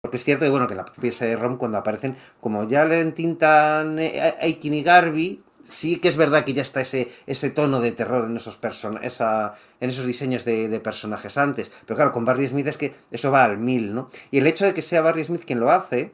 Porque 0.03 0.17
es 0.17 0.25
cierto 0.25 0.43
que, 0.43 0.51
bueno, 0.51 0.67
que 0.67 0.75
la 0.75 0.83
propia 0.83 1.13
CD-ROM 1.13 1.55
cuando 1.55 1.77
aparecen, 1.77 2.17
como 2.41 2.67
ya 2.67 2.83
le 2.83 2.99
entintan 2.99 3.97
Aikin 4.41 4.73
y 4.73 4.83
Garby, 4.83 5.41
sí 5.63 5.95
que 5.99 6.09
es 6.09 6.17
verdad 6.17 6.43
que 6.43 6.51
ya 6.51 6.61
está 6.61 6.81
ese, 6.81 7.09
ese 7.25 7.51
tono 7.51 7.79
de 7.79 7.93
terror 7.93 8.25
en 8.29 8.35
esos, 8.35 8.57
person 8.57 8.99
esa, 9.01 9.53
en 9.79 9.89
esos 9.89 10.05
diseños 10.05 10.43
de, 10.43 10.67
de, 10.67 10.79
personajes 10.81 11.37
antes. 11.37 11.71
Pero 11.85 11.95
claro, 11.95 12.11
con 12.11 12.25
Barry 12.25 12.45
Smith 12.49 12.67
es 12.67 12.75
que 12.77 12.93
eso 13.11 13.31
va 13.31 13.45
al 13.45 13.57
mil, 13.57 13.95
¿no? 13.95 14.09
Y 14.29 14.39
el 14.39 14.47
hecho 14.47 14.65
de 14.65 14.73
que 14.73 14.81
sea 14.81 14.99
Barry 14.99 15.23
Smith 15.23 15.45
quien 15.45 15.61
lo 15.61 15.71
hace, 15.71 16.11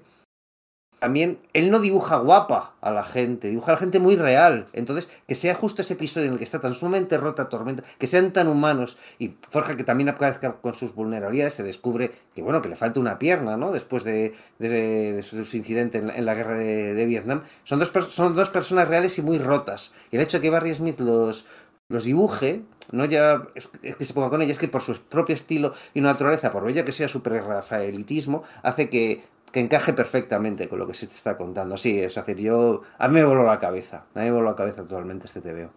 también 1.00 1.40
él 1.54 1.72
no 1.72 1.80
dibuja 1.80 2.18
guapa 2.18 2.74
a 2.82 2.92
la 2.92 3.04
gente, 3.04 3.50
dibuja 3.50 3.72
a 3.72 3.76
la 3.76 3.80
gente 3.80 4.00
muy 4.00 4.16
real. 4.16 4.68
Entonces, 4.74 5.10
que 5.28 5.36
sea 5.36 5.56
justo 5.56 5.82
ese 5.82 5.94
episodio 5.94 6.28
en 6.28 6.34
el 6.34 6.38
que 6.38 6.44
está 6.44 6.60
tan 6.60 6.74
sumamente 6.74 7.18
rota 7.18 7.50
Tormenta, 7.50 7.84
que 7.98 8.08
sean 8.08 8.32
tan 8.34 8.48
humanos 8.48 8.98
y 9.18 9.34
Forja 9.50 9.78
que 9.78 9.84
también 9.84 10.10
aparezca 10.10 10.54
con 10.54 10.74
sus 10.74 10.94
vulnerabilidades, 10.94 11.54
se 11.54 11.64
descubre 11.64 12.12
que 12.36 12.42
bueno, 12.42 12.62
que 12.62 12.70
le 12.70 12.76
falta 12.76 13.00
una 13.00 13.18
pierna, 13.18 13.58
¿no? 13.58 13.72
Después 13.72 14.04
de, 14.04 14.34
de, 14.60 15.22
su, 15.24 15.38
incidente 15.38 15.98
en 16.00 16.26
la, 16.26 16.36
guerra 16.36 16.58
de, 16.58 17.06
Vietnam. 17.06 17.44
Son 17.64 17.80
dos, 17.80 17.92
son 18.10 18.36
dos 18.36 18.50
personas 18.50 18.88
reales 18.88 19.18
y 19.18 19.22
muy 19.22 19.38
rotas. 19.38 19.94
Y 20.12 20.18
el 20.18 20.22
hecho 20.22 20.38
de 20.38 20.42
que 20.44 20.50
Barry 20.50 20.76
Smith 20.76 21.00
los, 21.00 21.48
los 21.88 22.04
dibuje, 22.04 22.62
no 22.92 23.06
ya 23.06 23.48
es, 23.56 23.68
que 23.68 24.06
se 24.06 24.14
ponga 24.14 24.30
con 24.30 24.42
ella, 24.42 24.52
es 24.52 24.60
que 24.60 24.68
por 24.68 24.82
su 24.82 24.96
propio 25.02 25.36
estilo 25.36 25.74
y 25.94 26.02
naturaleza, 26.02 26.52
por 26.52 26.70
ello 26.70 26.86
que 26.86 26.92
sea 26.92 27.08
super 27.08 27.44
rafaelitismo, 27.44 28.44
hace 28.64 28.90
que 28.90 29.24
que 29.52 29.60
encaje 29.60 29.94
perfectamente 29.94 30.70
con 30.70 30.80
lo 30.80 30.88
que 30.88 30.94
se 30.94 31.08
te 31.08 31.14
está 31.14 31.38
contando. 31.38 31.78
Sí, 31.78 32.00
es 32.00 32.16
decir, 32.16 32.38
yo. 32.38 32.82
A 32.98 33.08
mí 33.08 33.16
me 33.16 33.24
voló 33.24 33.44
la 33.44 33.60
cabeza. 33.60 34.06
A 34.16 34.20
mí 34.20 34.26
me 34.26 34.32
voló 34.32 34.50
la 34.50 34.56
cabeza 34.56 34.84
totalmente 34.84 35.26
este 35.26 35.42
TVO. 35.42 35.72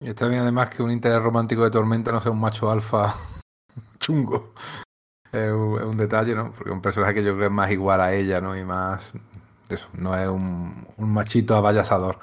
Y 0.00 0.08
está 0.08 0.28
bien, 0.28 0.42
además, 0.42 0.70
que 0.70 0.82
un 0.82 0.90
interés 0.90 1.22
romántico 1.22 1.64
de 1.64 1.70
Tormenta 1.70 2.12
no 2.12 2.20
sea 2.20 2.32
un 2.32 2.40
macho 2.40 2.70
alfa 2.70 3.14
chungo. 3.98 4.52
Es 5.32 5.50
un, 5.50 5.96
detalle, 5.96 6.34
¿no? 6.34 6.52
Porque 6.52 6.70
un 6.70 6.82
personaje 6.82 7.14
que 7.14 7.24
yo 7.24 7.34
creo 7.34 7.46
es 7.46 7.52
más 7.52 7.70
igual 7.70 8.00
a 8.00 8.14
ella, 8.14 8.40
¿no? 8.40 8.56
Y 8.56 8.64
más. 8.64 9.12
Eso, 9.68 9.88
no 9.94 10.16
es 10.16 10.28
un, 10.28 10.86
un 10.96 11.12
machito 11.12 11.56
avallasador. 11.56 12.18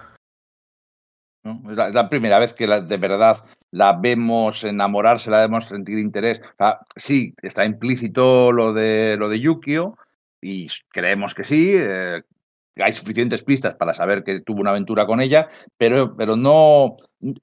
¿No? 1.43 1.61
Es, 1.71 1.77
la, 1.77 1.87
es, 1.89 1.93
la, 1.93 2.09
primera 2.09 2.39
vez 2.39 2.53
que 2.53 2.67
la, 2.67 2.81
de 2.81 2.97
verdad 2.97 3.37
la 3.71 3.93
vemos 3.93 4.63
enamorarse, 4.63 5.31
la 5.31 5.39
vemos 5.39 5.65
sentir 5.65 5.97
interés. 5.99 6.41
O 6.41 6.55
sea, 6.57 6.79
sí, 6.95 7.33
está 7.41 7.65
implícito 7.65 8.51
lo 8.51 8.73
de, 8.73 9.17
lo 9.17 9.29
de 9.29 9.39
Yukio 9.39 9.97
y 10.41 10.67
creemos 10.89 11.33
que 11.33 11.43
sí. 11.43 11.73
Eh, 11.75 12.21
hay 12.77 12.93
suficientes 12.93 13.43
pistas 13.43 13.75
para 13.75 13.93
saber 13.93 14.23
que 14.23 14.39
tuvo 14.39 14.61
una 14.61 14.71
aventura 14.71 15.05
con 15.05 15.21
ella, 15.21 15.47
pero, 15.77 16.15
pero 16.15 16.35
no. 16.35 16.97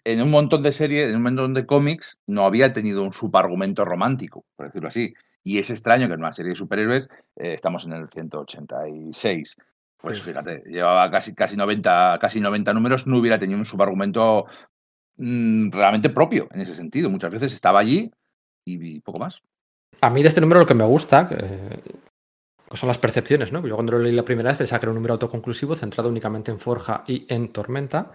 En 0.04 0.20
un 0.22 0.30
montón 0.30 0.62
de 0.62 0.72
series, 0.72 1.10
en 1.10 1.16
un 1.16 1.22
montón 1.22 1.54
de 1.54 1.64
cómics, 1.64 2.18
no 2.26 2.44
había 2.44 2.72
tenido 2.72 3.04
un 3.04 3.12
subargumento 3.12 3.84
romántico, 3.84 4.44
por 4.56 4.66
decirlo 4.66 4.88
así. 4.88 5.14
Y 5.44 5.58
es 5.58 5.70
extraño 5.70 6.08
que 6.08 6.14
en 6.14 6.20
una 6.20 6.32
serie 6.32 6.50
de 6.50 6.56
superhéroes, 6.56 7.08
eh, 7.36 7.52
estamos 7.52 7.84
en 7.84 7.92
el 7.92 8.08
186, 8.08 9.54
pues 10.00 10.22
fíjate, 10.22 10.62
llevaba 10.66 11.10
casi, 11.10 11.34
casi, 11.34 11.56
90, 11.56 12.18
casi 12.20 12.40
90 12.40 12.72
números, 12.72 13.06
no 13.06 13.18
hubiera 13.18 13.38
tenido 13.38 13.58
un 13.58 13.64
subargumento 13.64 14.46
mmm, 15.16 15.70
realmente 15.70 16.10
propio 16.10 16.48
en 16.52 16.60
ese 16.60 16.74
sentido. 16.74 17.10
Muchas 17.10 17.32
veces 17.32 17.52
estaba 17.52 17.80
allí 17.80 18.10
y, 18.64 18.96
y, 18.96 19.00
poco 19.00 19.18
más. 19.18 19.42
A 20.00 20.10
mí 20.10 20.22
de 20.22 20.28
este 20.28 20.40
número 20.40 20.60
lo 20.60 20.66
que 20.66 20.74
me 20.74 20.84
gusta 20.84 21.28
eh, 21.32 21.80
son 22.72 22.86
las 22.86 22.98
percepciones, 22.98 23.52
¿no? 23.52 23.66
Yo 23.66 23.74
cuando 23.74 23.92
lo 23.92 23.98
leí 23.98 24.12
la 24.12 24.24
primera 24.24 24.50
vez 24.50 24.58
pensaba 24.58 24.78
que 24.78 24.86
era 24.86 24.92
un 24.92 24.96
número 24.96 25.14
autoconclusivo 25.14 25.74
centrado 25.74 26.08
únicamente 26.08 26.52
en 26.52 26.60
Forja 26.60 27.02
y 27.06 27.26
en 27.28 27.48
Tormenta. 27.48 28.12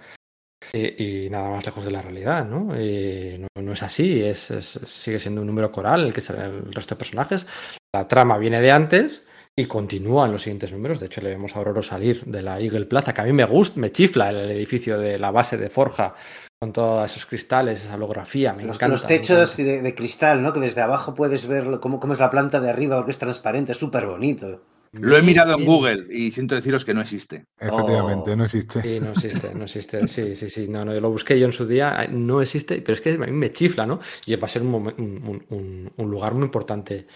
Eh, 0.71 1.25
y 1.25 1.29
nada 1.29 1.49
más 1.49 1.65
lejos 1.65 1.83
de 1.83 1.91
la 1.91 2.01
realidad, 2.01 2.45
¿no? 2.45 2.73
No, 2.73 3.61
no, 3.61 3.73
es 3.73 3.83
así, 3.83 4.23
es, 4.23 4.49
es, 4.49 4.79
sigue 4.85 5.19
siendo 5.19 5.41
un 5.41 5.47
número 5.47 5.69
coral 5.73 6.05
el 6.05 6.13
que 6.13 6.21
sale 6.21 6.45
el 6.45 6.73
resto 6.73 6.95
de 6.95 6.99
personajes. 6.99 7.45
La 7.93 8.07
trama 8.07 8.37
viene 8.37 8.61
de 8.61 8.71
antes, 8.71 9.23
y 9.55 9.65
continúa 9.65 10.25
en 10.25 10.31
los 10.31 10.41
siguientes 10.41 10.71
números. 10.71 10.99
De 10.99 11.05
hecho, 11.05 11.21
le 11.21 11.29
vemos 11.29 11.55
a 11.55 11.59
Aurora 11.59 11.81
salir 11.81 12.23
de 12.25 12.41
la 12.41 12.59
Eagle 12.59 12.85
Plaza, 12.85 13.13
que 13.13 13.21
a 13.21 13.25
mí 13.25 13.33
me 13.33 13.45
gusta, 13.45 13.79
me 13.79 13.91
chifla 13.91 14.29
el 14.29 14.49
edificio 14.51 14.97
de 14.97 15.19
la 15.19 15.31
base 15.31 15.57
de 15.57 15.69
Forja 15.69 16.15
con 16.59 16.73
todos 16.73 17.11
esos 17.11 17.25
cristales, 17.25 17.83
esa 17.83 17.95
holografía. 17.95 18.53
Me 18.53 18.63
los, 18.63 18.77
encanta, 18.77 18.93
los 18.93 19.05
techos 19.05 19.57
de, 19.57 19.81
de, 19.81 19.95
cristal, 19.95 20.41
¿no? 20.41 20.53
Que 20.53 20.59
desde 20.59 20.81
abajo 20.81 21.13
puedes 21.13 21.45
ver 21.45 21.79
cómo, 21.79 21.99
cómo 21.99 22.13
es 22.13 22.19
la 22.19 22.29
planta 22.29 22.59
de 22.59 22.69
arriba, 22.69 22.97
porque 22.97 23.11
es 23.11 23.17
transparente, 23.17 23.73
es 23.73 23.77
súper 23.77 24.07
bonito. 24.07 24.63
Lo 24.93 25.17
he 25.17 25.23
mirado 25.23 25.57
en 25.57 25.65
Google 25.65 26.05
y 26.11 26.31
siento 26.31 26.53
deciros 26.53 26.85
que 26.85 26.93
no 26.93 27.01
existe. 27.01 27.45
Efectivamente, 27.59 28.31
oh. 28.31 28.35
no 28.35 28.43
existe. 28.43 28.81
Sí, 28.81 28.99
no 28.99 29.09
existe, 29.09 29.53
no 29.55 29.63
existe. 29.63 30.07
Sí, 30.07 30.35
sí, 30.35 30.49
sí. 30.51 30.67
No, 30.67 30.85
no, 30.85 30.93
lo 30.93 31.09
busqué 31.09 31.39
yo 31.39 31.47
en 31.47 31.51
su 31.51 31.65
día, 31.65 32.07
no 32.11 32.41
existe, 32.41 32.79
pero 32.81 32.93
es 32.93 33.01
que 33.01 33.13
a 33.13 33.17
mí 33.17 33.31
me 33.31 33.51
chifla, 33.51 33.87
¿no? 33.87 33.99
Y 34.27 34.35
va 34.35 34.45
a 34.45 34.49
ser 34.49 34.61
un, 34.61 34.73
un, 34.75 35.45
un, 35.49 35.91
un 35.97 36.11
lugar 36.11 36.35
muy 36.35 36.43
importante 36.43 37.07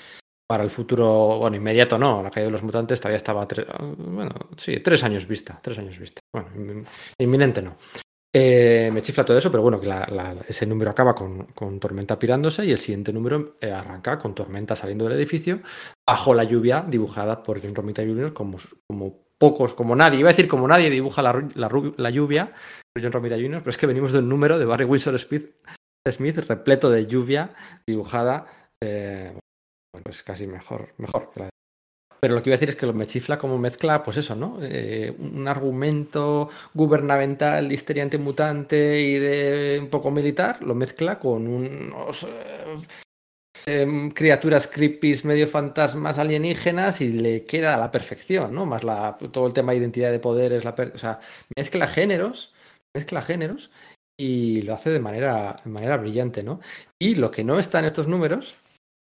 para 0.48 0.64
el 0.64 0.70
futuro, 0.70 1.40
bueno, 1.40 1.58
inmediato 1.58 1.98
no, 1.98 2.24
la 2.24 2.32
caída 2.32 2.48
de 2.48 2.54
los 2.54 2.64
mutantes 2.64 3.02
todavía 3.02 3.18
estaba, 3.18 3.46
bueno, 3.98 4.34
sí, 4.56 4.80
tres 4.80 5.04
años 5.04 5.28
vista, 5.28 5.60
tres 5.62 5.78
años 5.78 6.00
vista. 6.00 6.22
Inminente 7.20 7.62
no. 7.62 7.76
Eh, 8.34 8.90
me 8.94 9.02
chifla 9.02 9.26
todo 9.26 9.38
eso, 9.38 9.50
pero 9.50 9.64
bueno, 9.64 9.80
que 9.80 9.90
ese 10.48 10.66
número 10.66 10.92
acaba 10.92 11.16
con, 11.16 11.46
con, 11.48 11.80
Tormenta 11.80 12.20
pirándose 12.20 12.66
y 12.66 12.72
el 12.72 12.78
siguiente 12.78 13.12
número 13.12 13.56
eh, 13.60 13.72
arranca 13.72 14.18
con 14.18 14.36
Tormenta 14.36 14.76
saliendo 14.76 15.06
del 15.06 15.18
edificio 15.18 15.62
bajo 16.06 16.34
la 16.34 16.44
lluvia 16.44 16.86
dibujada 16.88 17.42
por 17.42 17.62
John 17.62 17.74
Romita 17.74 18.04
Jr. 18.04 18.34
como, 18.34 18.58
como 18.88 19.28
pocos, 19.38 19.74
como 19.74 19.96
nadie, 19.96 20.20
iba 20.20 20.30
a 20.30 20.34
decir 20.34 20.48
como 20.48 20.68
nadie 20.68 20.90
dibuja 20.90 21.22
la, 21.22 21.50
la, 21.56 22.10
lluvia 22.10 22.54
por 22.94 23.04
John 23.04 23.12
Romita 23.12 23.36
Jr., 23.36 23.60
pero 23.60 23.70
es 23.70 23.78
que 23.78 23.88
venimos 23.88 24.12
de 24.12 24.20
un 24.20 24.30
número 24.30 24.60
de 24.60 24.66
Barry 24.66 24.86
Wilson 24.86 25.18
Smith, 25.18 25.50
Smith 26.08 26.38
repleto 26.38 26.90
de 26.90 27.08
lluvia 27.08 27.54
dibujada 27.86 28.46
eh, 28.84 29.38
pues 30.04 30.24
casi 30.24 30.48
mejor, 30.48 30.94
mejor 30.98 31.30
que 31.30 31.40
la 31.40 31.46
de... 31.46 31.52
Pero 32.20 32.34
lo 32.34 32.42
que 32.42 32.50
iba 32.50 32.56
a 32.56 32.58
decir 32.58 32.70
es 32.70 32.76
que 32.76 32.86
lo 32.86 32.94
me 32.94 33.06
chifla 33.06 33.38
como 33.38 33.58
mezcla, 33.58 34.04
pues 34.04 34.18
eso, 34.18 34.36
¿no? 34.36 34.58
Eh, 34.62 35.14
un 35.20 35.48
argumento 35.48 36.50
gubernamental, 36.74 37.72
histeria 37.72 38.08
mutante 38.18 39.02
y 39.02 39.20
de 39.20 39.80
un 39.80 39.90
poco 39.90 40.10
militar, 40.10 40.64
lo 40.64 40.74
mezcla 40.74 41.20
con 41.20 41.48
unos 41.48 42.24
eh, 42.24 42.80
eh, 43.68 44.12
criaturas 44.16 44.68
creepy, 44.68 45.20
medio 45.26 45.48
fantasmas 45.48 46.18
alienígenas 46.18 47.02
y 47.02 47.10
le 47.10 47.46
queda 47.46 47.76
a 47.76 47.78
la 47.78 47.92
perfección, 47.92 48.54
¿no? 48.54 48.66
Más 48.66 48.84
la, 48.84 49.18
todo 49.32 49.46
el 49.48 49.54
tema 49.54 49.74
de 49.74 49.80
identidad 49.80 50.12
de 50.12 50.20
poderes, 50.20 50.66
la 50.66 50.74
per... 50.74 50.94
o 50.96 50.98
sea, 50.98 51.20
mezcla 51.56 51.88
géneros, 51.88 52.54
mezcla 52.96 53.22
géneros 53.22 53.70
y 54.20 54.62
lo 54.64 54.74
hace 54.74 54.90
de 54.90 55.00
manera, 55.00 55.58
de 55.64 55.70
manera 55.70 55.98
brillante, 55.98 56.44
¿no? 56.44 56.60
Y 57.00 57.16
lo 57.16 57.30
que 57.30 57.44
no 57.44 57.60
está 57.60 57.80
en 57.80 57.86
estos 57.86 58.08
números 58.08 58.56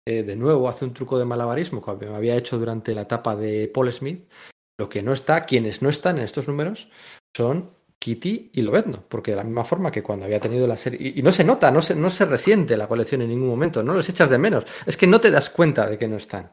eh, 0.05 0.23
de 0.23 0.35
nuevo 0.35 0.69
hace 0.69 0.85
un 0.85 0.93
truco 0.93 1.17
de 1.17 1.25
malabarismo 1.25 1.81
que 1.83 2.05
había 2.07 2.35
hecho 2.35 2.57
durante 2.57 2.93
la 2.93 3.01
etapa 3.01 3.35
de 3.35 3.69
Paul 3.73 3.91
Smith. 3.91 4.29
Lo 4.77 4.89
que 4.89 5.01
no 5.01 5.13
está, 5.13 5.45
quienes 5.45 5.81
no 5.81 5.89
están 5.89 6.17
en 6.17 6.25
estos 6.25 6.47
números 6.47 6.89
son 7.35 7.71
Kitty 7.97 8.51
y 8.53 8.61
Lobezno, 8.61 9.03
porque 9.07 9.31
de 9.31 9.37
la 9.37 9.43
misma 9.43 9.63
forma 9.63 9.91
que 9.91 10.03
cuando 10.03 10.25
había 10.25 10.39
tenido 10.39 10.67
la 10.67 10.77
serie, 10.77 10.99
y, 11.01 11.19
y 11.19 11.23
no 11.23 11.31
se 11.31 11.43
nota, 11.43 11.71
no 11.71 11.81
se, 11.81 11.95
no 11.95 12.09
se 12.09 12.25
resiente 12.25 12.77
la 12.77 12.87
colección 12.87 13.21
en 13.21 13.29
ningún 13.29 13.49
momento, 13.49 13.81
no 13.81 13.93
los 13.93 14.09
echas 14.09 14.29
de 14.29 14.37
menos, 14.37 14.65
es 14.85 14.95
que 14.97 15.07
no 15.07 15.19
te 15.19 15.31
das 15.31 15.49
cuenta 15.49 15.89
de 15.89 15.97
que 15.97 16.07
no 16.07 16.17
están. 16.17 16.51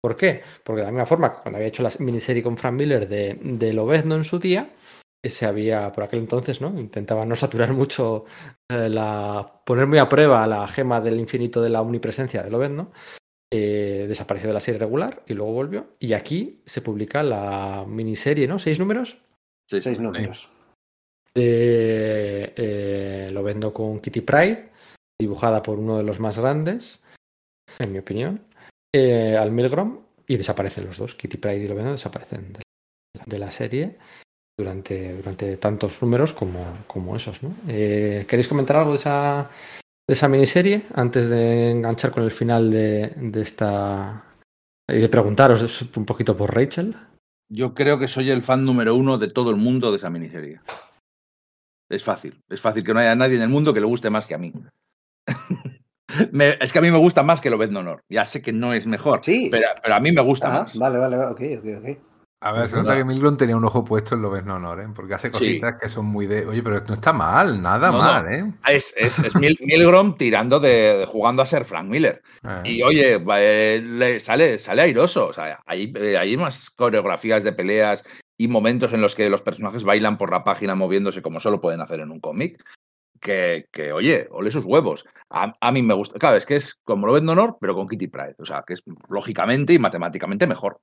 ¿Por 0.00 0.16
qué? 0.16 0.42
Porque 0.62 0.82
de 0.82 0.86
la 0.86 0.92
misma 0.92 1.06
forma 1.06 1.32
que 1.32 1.42
cuando 1.42 1.56
había 1.56 1.68
hecho 1.68 1.82
la 1.82 1.90
miniserie 1.98 2.42
con 2.42 2.56
Frank 2.56 2.74
Miller 2.74 3.08
de, 3.08 3.38
de 3.42 3.72
Lobezno 3.72 4.14
en 4.14 4.22
su 4.22 4.38
día, 4.38 4.70
se 5.24 5.46
había, 5.46 5.90
por 5.92 6.04
aquel 6.04 6.20
entonces, 6.20 6.60
¿no? 6.60 6.78
Intentaba 6.78 7.26
no 7.26 7.36
saturar 7.36 7.72
mucho 7.72 8.24
eh, 8.70 8.88
la. 8.88 9.62
poner 9.64 9.86
muy 9.86 9.98
a 9.98 10.08
prueba 10.08 10.46
la 10.46 10.66
gema 10.68 11.00
del 11.00 11.18
infinito 11.18 11.60
de 11.60 11.70
la 11.70 11.82
omnipresencia 11.82 12.42
de 12.42 12.50
Lobet, 12.50 12.70
¿no? 12.70 12.92
Eh, 13.52 14.06
desapareció 14.08 14.48
de 14.48 14.54
la 14.54 14.60
serie 14.60 14.80
regular 14.80 15.22
y 15.26 15.34
luego 15.34 15.52
volvió. 15.52 15.96
Y 16.00 16.12
aquí 16.14 16.62
se 16.66 16.80
publica 16.80 17.22
la 17.22 17.84
miniserie, 17.86 18.48
¿no? 18.48 18.58
¿Seis 18.58 18.78
números? 18.78 19.18
Sí, 19.70 19.80
seis 19.80 20.00
números. 20.00 20.50
De, 21.34 22.52
eh, 22.56 23.30
lo 23.32 23.42
vendo 23.42 23.72
con 23.72 24.00
Kitty 24.00 24.22
Pride, 24.22 24.70
dibujada 25.20 25.62
por 25.62 25.78
uno 25.78 25.96
de 25.96 26.02
los 26.02 26.18
más 26.18 26.38
grandes, 26.38 27.02
en 27.78 27.92
mi 27.92 27.98
opinión, 27.98 28.46
eh, 28.92 29.36
al 29.36 29.52
Milgrom, 29.52 30.00
y 30.26 30.36
desaparecen 30.36 30.86
los 30.86 30.98
dos. 30.98 31.14
Kitty 31.14 31.36
Pride 31.36 31.64
y 31.64 31.66
lo 31.66 31.74
vendo 31.74 31.92
desaparecen 31.92 32.52
de, 32.52 32.62
de 33.26 33.38
la 33.38 33.50
serie 33.50 33.98
durante, 34.66 35.14
durante 35.16 35.56
tantos 35.58 36.00
números 36.02 36.32
como, 36.32 36.64
como 36.86 37.14
esos. 37.16 37.42
¿no? 37.42 37.54
Eh, 37.68 38.24
¿Queréis 38.28 38.48
comentar 38.48 38.76
algo 38.76 38.92
de 38.92 38.96
esa, 38.96 39.50
de 40.08 40.12
esa 40.14 40.28
miniserie 40.28 40.82
antes 40.94 41.28
de 41.28 41.70
enganchar 41.70 42.10
con 42.10 42.22
el 42.24 42.30
final 42.30 42.70
de, 42.70 43.12
de 43.16 43.42
esta 43.42 44.24
Y 44.88 44.98
de 44.98 45.08
preguntaros 45.08 45.82
un 45.96 46.04
poquito 46.06 46.36
por 46.36 46.54
Rachel. 46.54 46.96
Yo 47.48 47.74
creo 47.74 47.98
que 47.98 48.08
soy 48.08 48.30
el 48.30 48.42
fan 48.42 48.64
número 48.64 48.94
uno 48.94 49.18
de 49.18 49.28
todo 49.28 49.50
el 49.50 49.56
mundo 49.56 49.90
de 49.90 49.98
esa 49.98 50.10
miniserie. 50.10 50.60
Es 51.88 52.02
fácil, 52.02 52.42
es 52.48 52.60
fácil 52.60 52.82
que 52.82 52.92
no 52.92 52.98
haya 53.00 53.14
nadie 53.14 53.36
en 53.36 53.42
el 53.42 53.48
mundo 53.48 53.72
que 53.72 53.80
le 53.80 53.86
guste 53.86 54.10
más 54.10 54.26
que 54.26 54.34
a 54.34 54.38
mí. 54.38 54.52
Me- 56.32 56.56
es 56.60 56.72
que 56.72 56.78
a 56.78 56.82
mí 56.82 56.90
me 56.90 56.98
gusta 56.98 57.22
más 57.22 57.40
que 57.40 57.50
Lobez 57.50 57.68
Honor. 57.74 58.02
Ya 58.08 58.24
sé 58.24 58.40
que 58.42 58.52
no 58.52 58.72
es 58.72 58.86
mejor, 58.86 59.20
Sí. 59.22 59.48
pero, 59.50 59.68
pero 59.82 59.94
a 59.94 60.00
mí 60.00 60.10
me 60.12 60.22
gusta 60.22 60.48
Ah, 60.48 60.60
más. 60.62 60.76
vale, 60.78 60.98
vale, 60.98 61.16
vale, 61.16 61.30
ok, 61.30 61.40
ok, 61.60 61.66
ok. 61.78 61.98
A 62.48 62.52
ver, 62.52 62.68
se 62.68 62.76
nota 62.76 62.94
que 62.96 63.04
Milgrom 63.04 63.36
tenía 63.36 63.56
un 63.56 63.64
ojo 63.64 63.84
puesto 63.84 64.14
en 64.14 64.44
no 64.46 64.54
honor, 64.56 64.80
¿eh? 64.80 64.88
Porque 64.94 65.14
hace 65.14 65.28
Sí. 65.28 65.32
cositas 65.32 65.76
que 65.80 65.88
son 65.88 66.06
muy 66.06 66.26
de. 66.26 66.46
Oye, 66.46 66.62
pero 66.62 66.80
no 66.86 66.94
está 66.94 67.12
mal, 67.12 67.60
nada 67.60 67.90
No, 67.90 67.98
no. 67.98 68.02
mal, 68.04 68.32
¿eh? 68.32 68.52
Es, 68.68 68.94
es, 68.96 69.18
es 69.18 69.34
Mil- 69.34 69.58
Milgrom 69.60 70.16
tirando 70.16 70.60
de, 70.60 70.98
de 70.98 71.06
jugando 71.06 71.42
a 71.42 71.46
ser 71.46 71.64
Frank 71.64 71.88
Miller. 71.88 72.22
Eh, 72.44 72.62
Y 72.64 72.82
oye, 72.82 73.20
eh, 73.38 73.82
le 73.84 74.20
sale, 74.20 74.58
sale 74.58 74.82
airoso. 74.82 75.28
O 75.28 75.32
sea, 75.32 75.60
hay, 75.66 75.92
hay 76.18 76.36
más 76.36 76.70
coreografías 76.70 77.42
de 77.44 77.52
peleas 77.52 78.04
y 78.38 78.48
momentos 78.48 78.92
en 78.92 79.00
los 79.00 79.14
que 79.14 79.28
los 79.30 79.42
personajes 79.42 79.84
bailan 79.84 80.18
por 80.18 80.30
la 80.30 80.44
página 80.44 80.74
moviéndose 80.74 81.22
como 81.22 81.40
solo 81.40 81.60
pueden 81.60 81.80
hacer 81.80 82.00
en 82.00 82.10
un 82.10 82.20
cómic. 82.20 82.62
Que, 83.20 83.64
que, 83.72 83.92
oye, 83.92 84.28
ole 84.30 84.52
sus 84.52 84.64
huevos. 84.64 85.04
A, 85.30 85.54
a 85.60 85.72
mí 85.72 85.82
me 85.82 85.94
gusta. 85.94 86.18
Claro, 86.18 86.36
es 86.36 86.44
que 86.46 86.56
es 86.56 86.74
como 86.84 87.06
lo 87.06 87.14
ven 87.14 87.28
honor, 87.28 87.56
pero 87.60 87.74
con 87.74 87.88
Kitty 87.88 88.08
Pride. 88.08 88.36
O 88.38 88.44
sea, 88.44 88.62
que 88.66 88.74
es 88.74 88.82
lógicamente 89.08 89.72
y 89.72 89.78
matemáticamente 89.78 90.46
mejor. 90.46 90.78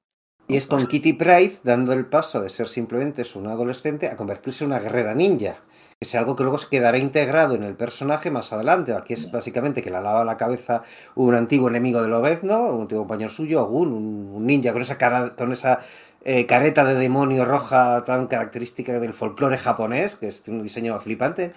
Y 0.48 0.58
es 0.58 0.68
con 0.68 0.86
Kitty 0.88 1.14
Pryde 1.14 1.54
dando 1.64 1.94
el 1.94 2.06
paso 2.06 2.42
de 2.42 2.50
ser 2.50 2.68
simplemente 2.68 3.24
una 3.36 3.54
adolescente 3.54 4.08
a 4.08 4.18
convertirse 4.18 4.64
en 4.64 4.72
una 4.72 4.80
guerrera 4.80 5.16
ninja. 5.16 5.56
Que 6.00 6.08
es 6.08 6.16
algo 6.16 6.36
que 6.36 6.44
luego 6.44 6.58
se 6.58 6.68
quedará 6.70 6.98
integrado 6.98 7.56
en 7.56 7.64
el 7.64 7.76
personaje 7.76 8.30
más 8.30 8.52
adelante. 8.52 8.94
Aquí 8.94 9.14
es 9.14 9.32
básicamente 9.32 9.82
que 9.82 9.90
le 9.90 10.02
lava 10.02 10.26
la 10.26 10.36
cabeza 10.38 10.84
un 11.16 11.34
antiguo 11.34 11.70
enemigo 11.70 12.02
de 12.02 12.10
Lobezno, 12.10 12.74
un 12.74 12.82
antiguo 12.82 13.04
compañero 13.04 13.30
suyo, 13.30 13.64
Ogun, 13.64 13.94
un, 13.94 14.46
ninja 14.46 14.74
con 14.74 14.82
esa 14.82 14.98
cara, 14.98 15.34
con 15.36 15.54
esa 15.54 15.80
eh, 16.26 16.46
careta 16.46 16.84
de 16.84 16.96
demonio 16.96 17.46
roja 17.46 18.04
tan 18.06 18.28
característica 18.28 19.00
del 19.00 19.14
folclore 19.14 19.58
japonés, 19.58 20.16
que 20.18 20.28
es 20.28 20.42
tiene 20.44 20.58
un 20.60 20.64
diseño 20.64 21.00
flipante. 21.00 21.54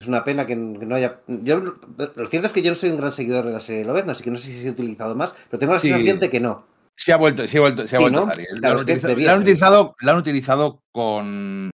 Es 0.00 0.08
una 0.08 0.24
pena 0.24 0.46
que, 0.46 0.56
no 0.56 0.94
haya. 0.96 1.20
Yo, 1.28 1.60
lo 1.60 2.26
cierto 2.26 2.46
es 2.46 2.52
que 2.52 2.62
yo 2.62 2.70
no 2.70 2.74
soy 2.74 2.90
un 2.90 2.96
gran 2.96 3.12
seguidor 3.12 3.44
de 3.44 3.52
la 3.52 3.60
serie 3.60 3.82
de 3.82 3.86
Lobezno, 3.86 4.12
así 4.12 4.24
que 4.24 4.30
no 4.30 4.36
sé 4.36 4.46
si 4.46 4.60
se 4.60 4.68
ha 4.68 4.72
utilizado 4.72 5.14
más, 5.14 5.34
pero 5.50 5.60
tengo 5.60 5.74
la 5.74 5.78
Sí. 5.78 5.90
sensación 5.90 6.18
de 6.18 6.30
que 6.30 6.40
no. 6.40 6.64
Sí 6.96 7.10
ha 7.10 7.16
vuelto, 7.16 7.46
sí 7.46 7.56
ha 7.56 7.60
vuelto, 7.60 7.86
sí 7.88 7.96
ha 7.96 7.98
Sí, 7.98 8.02
vuelto 8.04 8.20
¿no? 8.26 8.30
a 8.30 8.34
salir. 8.34 8.48
La, 8.60 8.68
han 8.70 8.76
utilizado, 8.76 9.16
la 9.16 9.32
han 9.32 9.40
utilizado- 9.42 9.94
la 10.00 10.12
han 10.12 10.18
utilizado 10.18 10.82
con, 10.92 11.70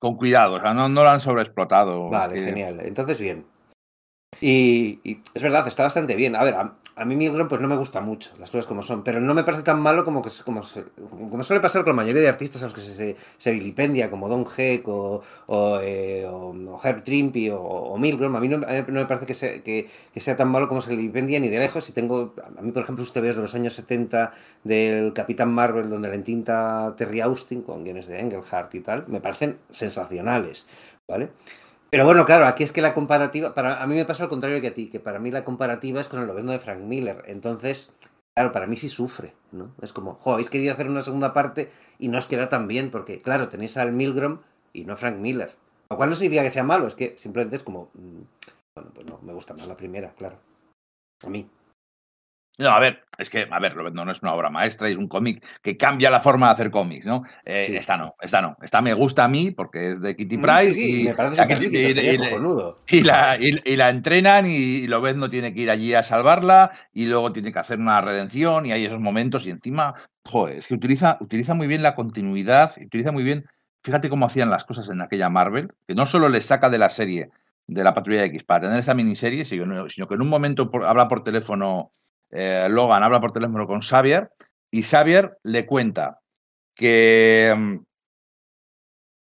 con 0.00 0.16
cuidado. 0.16 0.54
O 0.56 0.60
sea, 0.60 0.74
no, 0.74 0.88
no 0.88 1.04
la 1.04 1.12
han 1.14 1.20
sobreexplotado. 1.20 2.08
Vale, 2.08 2.34
Es 2.36 2.40
que- 2.40 2.48
genial. 2.50 2.80
Entonces, 2.82 3.20
bien. 3.20 3.46
Y, 4.40 5.20
es 5.34 5.42
verdad, 5.42 5.66
está 5.66 5.82
bastante 5.82 6.14
bien. 6.14 6.36
A 6.36 6.44
ver, 6.44 6.54
a, 6.54 6.74
a 6.96 7.04
mí 7.04 7.14
Milgrom 7.14 7.46
pues 7.46 7.60
no 7.60 7.68
me 7.68 7.76
gusta 7.76 8.00
mucho, 8.00 8.30
las 8.38 8.50
cosas 8.50 8.66
como 8.66 8.82
son, 8.82 9.04
pero 9.04 9.20
no 9.20 9.34
me 9.34 9.44
parece 9.44 9.62
tan 9.62 9.78
malo 9.80 10.02
como 10.02 10.22
que 10.22 10.30
como, 10.44 10.62
como 11.10 11.42
suele 11.42 11.60
pasar 11.60 11.84
con 11.84 11.90
la 11.90 12.02
mayoría 12.02 12.22
de 12.22 12.28
artistas 12.28 12.62
a 12.62 12.64
los 12.64 12.74
que 12.74 12.80
se, 12.80 12.94
se, 12.94 13.16
se 13.36 13.52
vilipendia, 13.52 14.10
como 14.10 14.30
Don 14.30 14.46
Heck 14.56 14.88
o, 14.88 15.22
o, 15.46 15.80
eh, 15.82 16.26
Herb 16.82 17.04
Trimpe 17.04 17.52
o, 17.52 17.60
o 17.60 17.98
Milgrom. 17.98 18.34
A 18.36 18.40
mí 18.40 18.48
no, 18.48 18.58
me 18.58 19.04
parece 19.04 19.26
que 19.26 19.34
sea, 19.34 19.62
que, 19.62 19.90
sea 20.16 20.36
tan 20.36 20.48
malo 20.48 20.68
como 20.68 20.80
se 20.80 20.96
vilipendia 20.96 21.38
ni 21.38 21.50
de 21.50 21.58
lejos. 21.58 21.86
Y 21.90 21.92
tengo, 21.92 22.34
a 22.56 22.62
mí, 22.62 22.72
por 22.72 22.82
ejemplo, 22.82 23.04
usted 23.04 23.20
ve 23.20 23.28
de 23.28 23.42
los 23.42 23.54
años 23.54 23.74
70 23.74 24.32
del 24.64 25.12
Capitán 25.12 25.52
Marvel, 25.52 25.90
donde 25.90 26.08
la 26.08 26.14
entinta 26.14 26.94
Terry 26.96 27.20
Austin 27.20 27.60
con 27.60 27.84
guiones 27.84 28.06
de 28.06 28.20
Engelhardt 28.20 28.74
y 28.74 28.80
tal, 28.80 29.04
me 29.08 29.20
parecen 29.20 29.58
sensacionales, 29.70 30.66
¿vale? 31.06 31.28
Pero 31.90 32.04
bueno, 32.04 32.26
claro, 32.26 32.46
aquí 32.46 32.64
es 32.64 32.72
que 32.72 32.82
la 32.82 32.94
comparativa, 32.94 33.54
para 33.54 33.82
a 33.82 33.86
mí 33.86 33.94
me 33.94 34.04
pasa 34.04 34.24
al 34.24 34.28
contrario 34.28 34.60
que 34.60 34.68
a 34.68 34.74
ti, 34.74 34.88
que 34.88 35.00
para 35.00 35.18
mí 35.18 35.30
la 35.30 35.44
comparativa 35.44 36.00
es 36.00 36.08
con 36.08 36.20
el 36.20 36.26
Lobezno 36.26 36.52
de 36.52 36.58
Frank 36.58 36.80
Miller. 36.80 37.22
Entonces, 37.26 37.92
claro, 38.34 38.52
para 38.52 38.66
mí 38.66 38.76
sí 38.76 38.88
sufre, 38.88 39.34
¿no? 39.52 39.70
Es 39.80 39.92
como, 39.92 40.14
jo, 40.14 40.32
habéis 40.32 40.50
querido 40.50 40.72
hacer 40.72 40.88
una 40.88 41.00
segunda 41.00 41.32
parte 41.32 41.70
y 41.98 42.08
no 42.08 42.18
os 42.18 42.26
queda 42.26 42.48
tan 42.48 42.66
bien, 42.66 42.90
porque, 42.90 43.22
claro, 43.22 43.48
tenéis 43.48 43.76
al 43.76 43.92
Milgrom 43.92 44.40
y 44.72 44.84
no 44.84 44.94
a 44.94 44.96
Frank 44.96 45.16
Miller. 45.16 45.54
Lo 45.88 45.96
cual 45.96 46.10
no 46.10 46.16
significa 46.16 46.42
que 46.42 46.50
sea 46.50 46.64
malo, 46.64 46.86
es 46.88 46.94
que 46.94 47.14
simplemente 47.18 47.56
es 47.56 47.62
como, 47.62 47.90
mm, 47.94 48.22
bueno, 48.76 48.90
pues 48.92 49.06
no, 49.06 49.20
me 49.22 49.32
gusta 49.32 49.54
más 49.54 49.68
la 49.68 49.76
primera, 49.76 50.12
claro. 50.14 50.38
A 51.24 51.30
mí. 51.30 51.48
No, 52.58 52.70
a 52.70 52.80
ver, 52.80 53.04
es 53.18 53.28
que, 53.28 53.46
a 53.50 53.58
ver, 53.58 53.76
no, 53.76 54.04
no 54.04 54.10
es 54.12 54.22
una 54.22 54.32
obra 54.32 54.48
maestra, 54.48 54.88
es 54.88 54.96
un 54.96 55.08
cómic 55.08 55.44
que 55.62 55.76
cambia 55.76 56.08
la 56.10 56.20
forma 56.20 56.46
de 56.46 56.52
hacer 56.54 56.70
cómics, 56.70 57.04
¿no? 57.04 57.22
Eh, 57.44 57.66
Sí. 57.66 57.76
Esta 57.76 57.96
no, 57.98 58.14
esta 58.20 58.40
no. 58.40 58.56
Esta 58.62 58.80
me 58.80 58.94
gusta 58.94 59.24
a 59.24 59.28
mí 59.28 59.50
porque 59.50 59.88
es 59.88 60.00
de 60.00 60.16
Kitty 60.16 60.38
Mm, 60.38 60.40
sí, 60.40 60.74
sí, 60.74 61.00
y, 61.02 61.04
me 61.08 61.14
parece 61.14 61.36
que- 61.46 61.52
la, 63.02 63.36
y, 63.38 63.60
y 63.64 63.76
la 63.76 63.90
entrenan 63.90 64.46
y, 64.46 64.86
Lobezno 64.86 65.28
tiene 65.28 65.52
que 65.52 65.60
ir 65.60 65.70
allí 65.70 65.92
a 65.92 66.02
salvarla 66.02 66.70
y 66.94 67.06
luego 67.06 67.32
tiene 67.32 67.52
que 67.52 67.58
hacer 67.58 67.78
una 67.78 68.00
redención 68.00 68.64
y 68.64 68.72
hay 68.72 68.86
esos 68.86 69.00
momentos 69.00 69.44
y 69.46 69.50
encima, 69.50 69.94
joder, 70.24 70.58
es 70.58 70.68
que 70.68 70.74
utiliza, 70.74 71.18
utiliza 71.20 71.52
muy 71.54 71.66
bien 71.66 71.82
la 71.82 71.94
continuidad, 71.94 72.72
utiliza 72.80 73.12
muy 73.12 73.22
bien, 73.22 73.44
fíjate 73.84 74.08
cómo 74.08 74.24
hacían 74.26 74.48
las 74.48 74.64
cosas 74.64 74.88
en 74.88 75.02
aquella 75.02 75.28
Marvel, 75.28 75.68
que 75.86 75.94
no 75.94 76.06
solo 76.06 76.28
le 76.30 76.40
saca 76.40 76.70
de 76.70 76.78
la 76.78 76.88
serie 76.88 77.28
de 77.66 77.84
la 77.84 77.92
Patrulla 77.92 78.24
X 78.24 78.44
para 78.44 78.60
tener 78.62 78.78
esta 78.78 78.94
miniserie, 78.94 79.44
sino, 79.44 79.88
sino 79.90 80.06
que 80.08 80.14
en 80.14 80.22
un 80.22 80.28
momento 80.28 80.70
por- 80.70 80.86
habla 80.86 81.08
por 81.08 81.22
teléfono, 81.24 81.92
eh, 82.30 82.66
Logan 82.70 83.02
habla 83.02 83.20
por 83.20 83.32
teléfono 83.32 83.66
con 83.66 83.80
Xavier 83.80 84.32
y 84.70 84.82
Xavier 84.82 85.38
le 85.42 85.66
cuenta 85.66 86.20
que... 86.74 87.54
mm, 87.56 87.76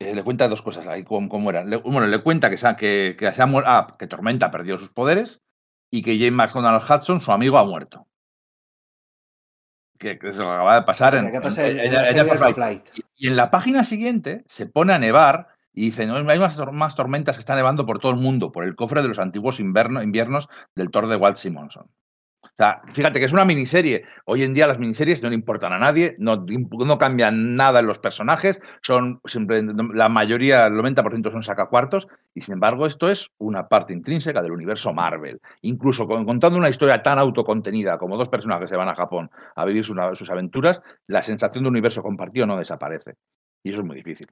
eh, 0.00 0.14
le 0.14 0.22
cuenta 0.24 0.48
dos 0.48 0.62
cosas 0.62 0.86
ahí, 0.86 1.02
cómo, 1.04 1.28
cómo 1.28 1.50
era. 1.50 1.64
Le- 1.64 1.76
bueno, 1.76 2.06
le 2.06 2.18
cuenta 2.22 2.48
que, 2.48 2.56
que, 2.56 3.16
que, 3.18 3.26
muer- 3.26 3.64
ah, 3.66 3.96
que 3.98 4.06
Tormenta 4.06 4.46
ha 4.46 4.50
perdido 4.50 4.78
sus 4.78 4.90
poderes 4.90 5.42
y 5.90 6.02
que 6.02 6.16
James 6.18 6.32
McDonald 6.32 6.82
Hudson, 6.82 7.20
su 7.20 7.32
amigo, 7.32 7.58
ha 7.58 7.64
muerto. 7.66 8.06
Que, 9.98 10.18
que 10.18 10.32
se 10.32 10.38
lo 10.38 10.50
acaba 10.50 10.76
de 10.76 10.82
pasar 10.82 11.14
en. 11.14 11.26
Y 13.16 13.28
en 13.28 13.36
la 13.36 13.50
página 13.50 13.84
siguiente 13.84 14.44
se 14.48 14.64
pone 14.64 14.94
a 14.94 14.98
nevar 14.98 15.48
y 15.74 15.86
dice, 15.86 16.06
no, 16.06 16.16
hay 16.16 16.38
más, 16.38 16.58
más 16.72 16.94
tormentas 16.94 17.36
que 17.36 17.40
están 17.40 17.56
nevando 17.56 17.84
por 17.84 17.98
todo 17.98 18.12
el 18.12 18.18
mundo, 18.18 18.50
por 18.52 18.64
el 18.64 18.76
cofre 18.76 19.02
de 19.02 19.08
los 19.08 19.18
antiguos 19.18 19.60
inviernos 19.60 20.48
del 20.74 20.90
Thor 20.90 21.06
de 21.08 21.16
Walt 21.16 21.36
Simonson. 21.36 21.90
O 22.58 22.62
sea, 22.62 22.82
fíjate 22.92 23.18
que 23.18 23.24
es 23.24 23.32
una 23.32 23.44
miniserie. 23.46 24.04
Hoy 24.26 24.42
en 24.42 24.52
día 24.52 24.66
las 24.66 24.78
miniseries 24.78 25.22
no 25.22 25.30
le 25.30 25.34
importan 25.34 25.72
a 25.72 25.78
nadie, 25.78 26.14
no, 26.18 26.44
cambian 26.98 27.54
nada 27.54 27.80
en 27.80 27.86
los 27.86 27.98
personajes, 27.98 28.60
son 28.82 29.20
siempre, 29.24 29.62
la 29.94 30.08
mayoría, 30.10 30.66
el 30.66 30.74
90% 30.74 31.30
son 31.30 31.42
sacacuartos, 31.42 32.06
y 32.34 32.42
sin 32.42 32.54
embargo 32.54 32.86
esto 32.86 33.08
es 33.10 33.30
una 33.38 33.68
parte 33.68 33.92
intrínseca 33.94 34.42
del 34.42 34.52
universo 34.52 34.92
Marvel. 34.92 35.40
Incluso 35.62 36.06
con- 36.06 36.26
contando 36.26 36.58
una 36.58 36.68
historia 36.68 37.02
tan 37.02 37.18
autocontenida 37.18 37.96
como 37.98 38.16
dos 38.18 38.28
personas 38.28 38.60
que 38.60 38.68
se 38.68 38.76
van 38.76 38.88
a 38.88 38.94
Japón 38.94 39.30
a 39.56 39.64
vivir 39.64 39.84
sus, 39.84 39.96
sus 40.14 40.30
aventuras, 40.30 40.82
la 41.06 41.22
sensación 41.22 41.64
de 41.64 41.70
universo 41.70 42.02
compartido 42.02 42.46
no 42.46 42.58
desaparece. 42.58 43.14
Y 43.62 43.70
eso 43.70 43.80
es 43.80 43.84
muy 43.86 43.96
difícil. 43.96 44.28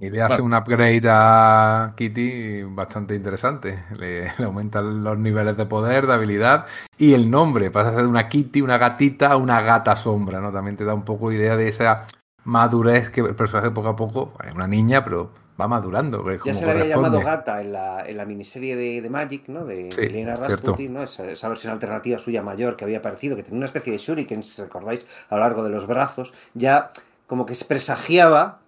Y 0.00 0.10
le 0.10 0.22
hace 0.22 0.42
un 0.42 0.54
upgrade 0.54 1.02
a 1.08 1.92
Kitty 1.96 2.62
bastante 2.62 3.16
interesante. 3.16 3.80
Le, 3.98 4.30
le 4.38 4.44
aumentan 4.44 5.02
los 5.02 5.18
niveles 5.18 5.56
de 5.56 5.66
poder, 5.66 6.06
de 6.06 6.14
habilidad 6.14 6.66
y 6.96 7.14
el 7.14 7.28
nombre. 7.28 7.72
Pasa 7.72 7.88
a 7.88 7.92
ser 7.94 8.02
de 8.02 8.08
una 8.08 8.28
Kitty, 8.28 8.60
una 8.62 8.78
gatita 8.78 9.32
a 9.32 9.36
una 9.36 9.60
gata 9.60 9.96
sombra, 9.96 10.40
¿no? 10.40 10.52
También 10.52 10.76
te 10.76 10.84
da 10.84 10.94
un 10.94 11.04
poco 11.04 11.32
idea 11.32 11.56
de 11.56 11.66
esa 11.66 12.06
madurez 12.44 13.10
que 13.10 13.22
el 13.22 13.34
personaje 13.34 13.72
poco 13.72 13.88
a 13.88 13.96
poco, 13.96 14.32
es 14.46 14.54
una 14.54 14.68
niña, 14.68 15.02
pero 15.02 15.32
va 15.60 15.66
madurando. 15.66 16.24
Que 16.24 16.34
es 16.34 16.38
Ya 16.44 16.52
como 16.52 16.54
se 16.54 16.64
le 16.66 16.70
había 16.70 16.84
llamado. 16.86 17.18
Gata 17.20 17.60
en 17.60 17.72
la, 17.72 18.06
en 18.06 18.16
la 18.16 18.24
miniserie 18.24 18.76
de, 18.76 19.02
de 19.02 19.10
Magic, 19.10 19.48
¿no? 19.48 19.64
De 19.64 19.90
Sí, 19.90 20.02
Elena. 20.02 20.36
Rasputin, 20.36 20.94
¿no? 20.94 21.02
Esa, 21.02 21.28
esa 21.28 21.48
versión 21.48 21.72
alternativa 21.72 22.18
suya 22.18 22.40
mayor 22.40 22.76
que 22.76 22.84
había 22.84 22.98
aparecido, 22.98 23.34
que 23.34 23.42
tenía 23.42 23.56
una 23.56 23.66
especie 23.66 23.90
de 23.92 23.98
shuriken, 23.98 24.44
si 24.44 24.62
recordáis, 24.62 25.04
a 25.28 25.34
lo 25.34 25.40
largo 25.40 25.64
de 25.64 25.70
los 25.70 25.88
brazos. 25.88 26.32
Ya 26.54 26.92
como 27.26 27.44
que 27.46 27.56
se 27.56 27.64
presagiaba, 27.64 28.60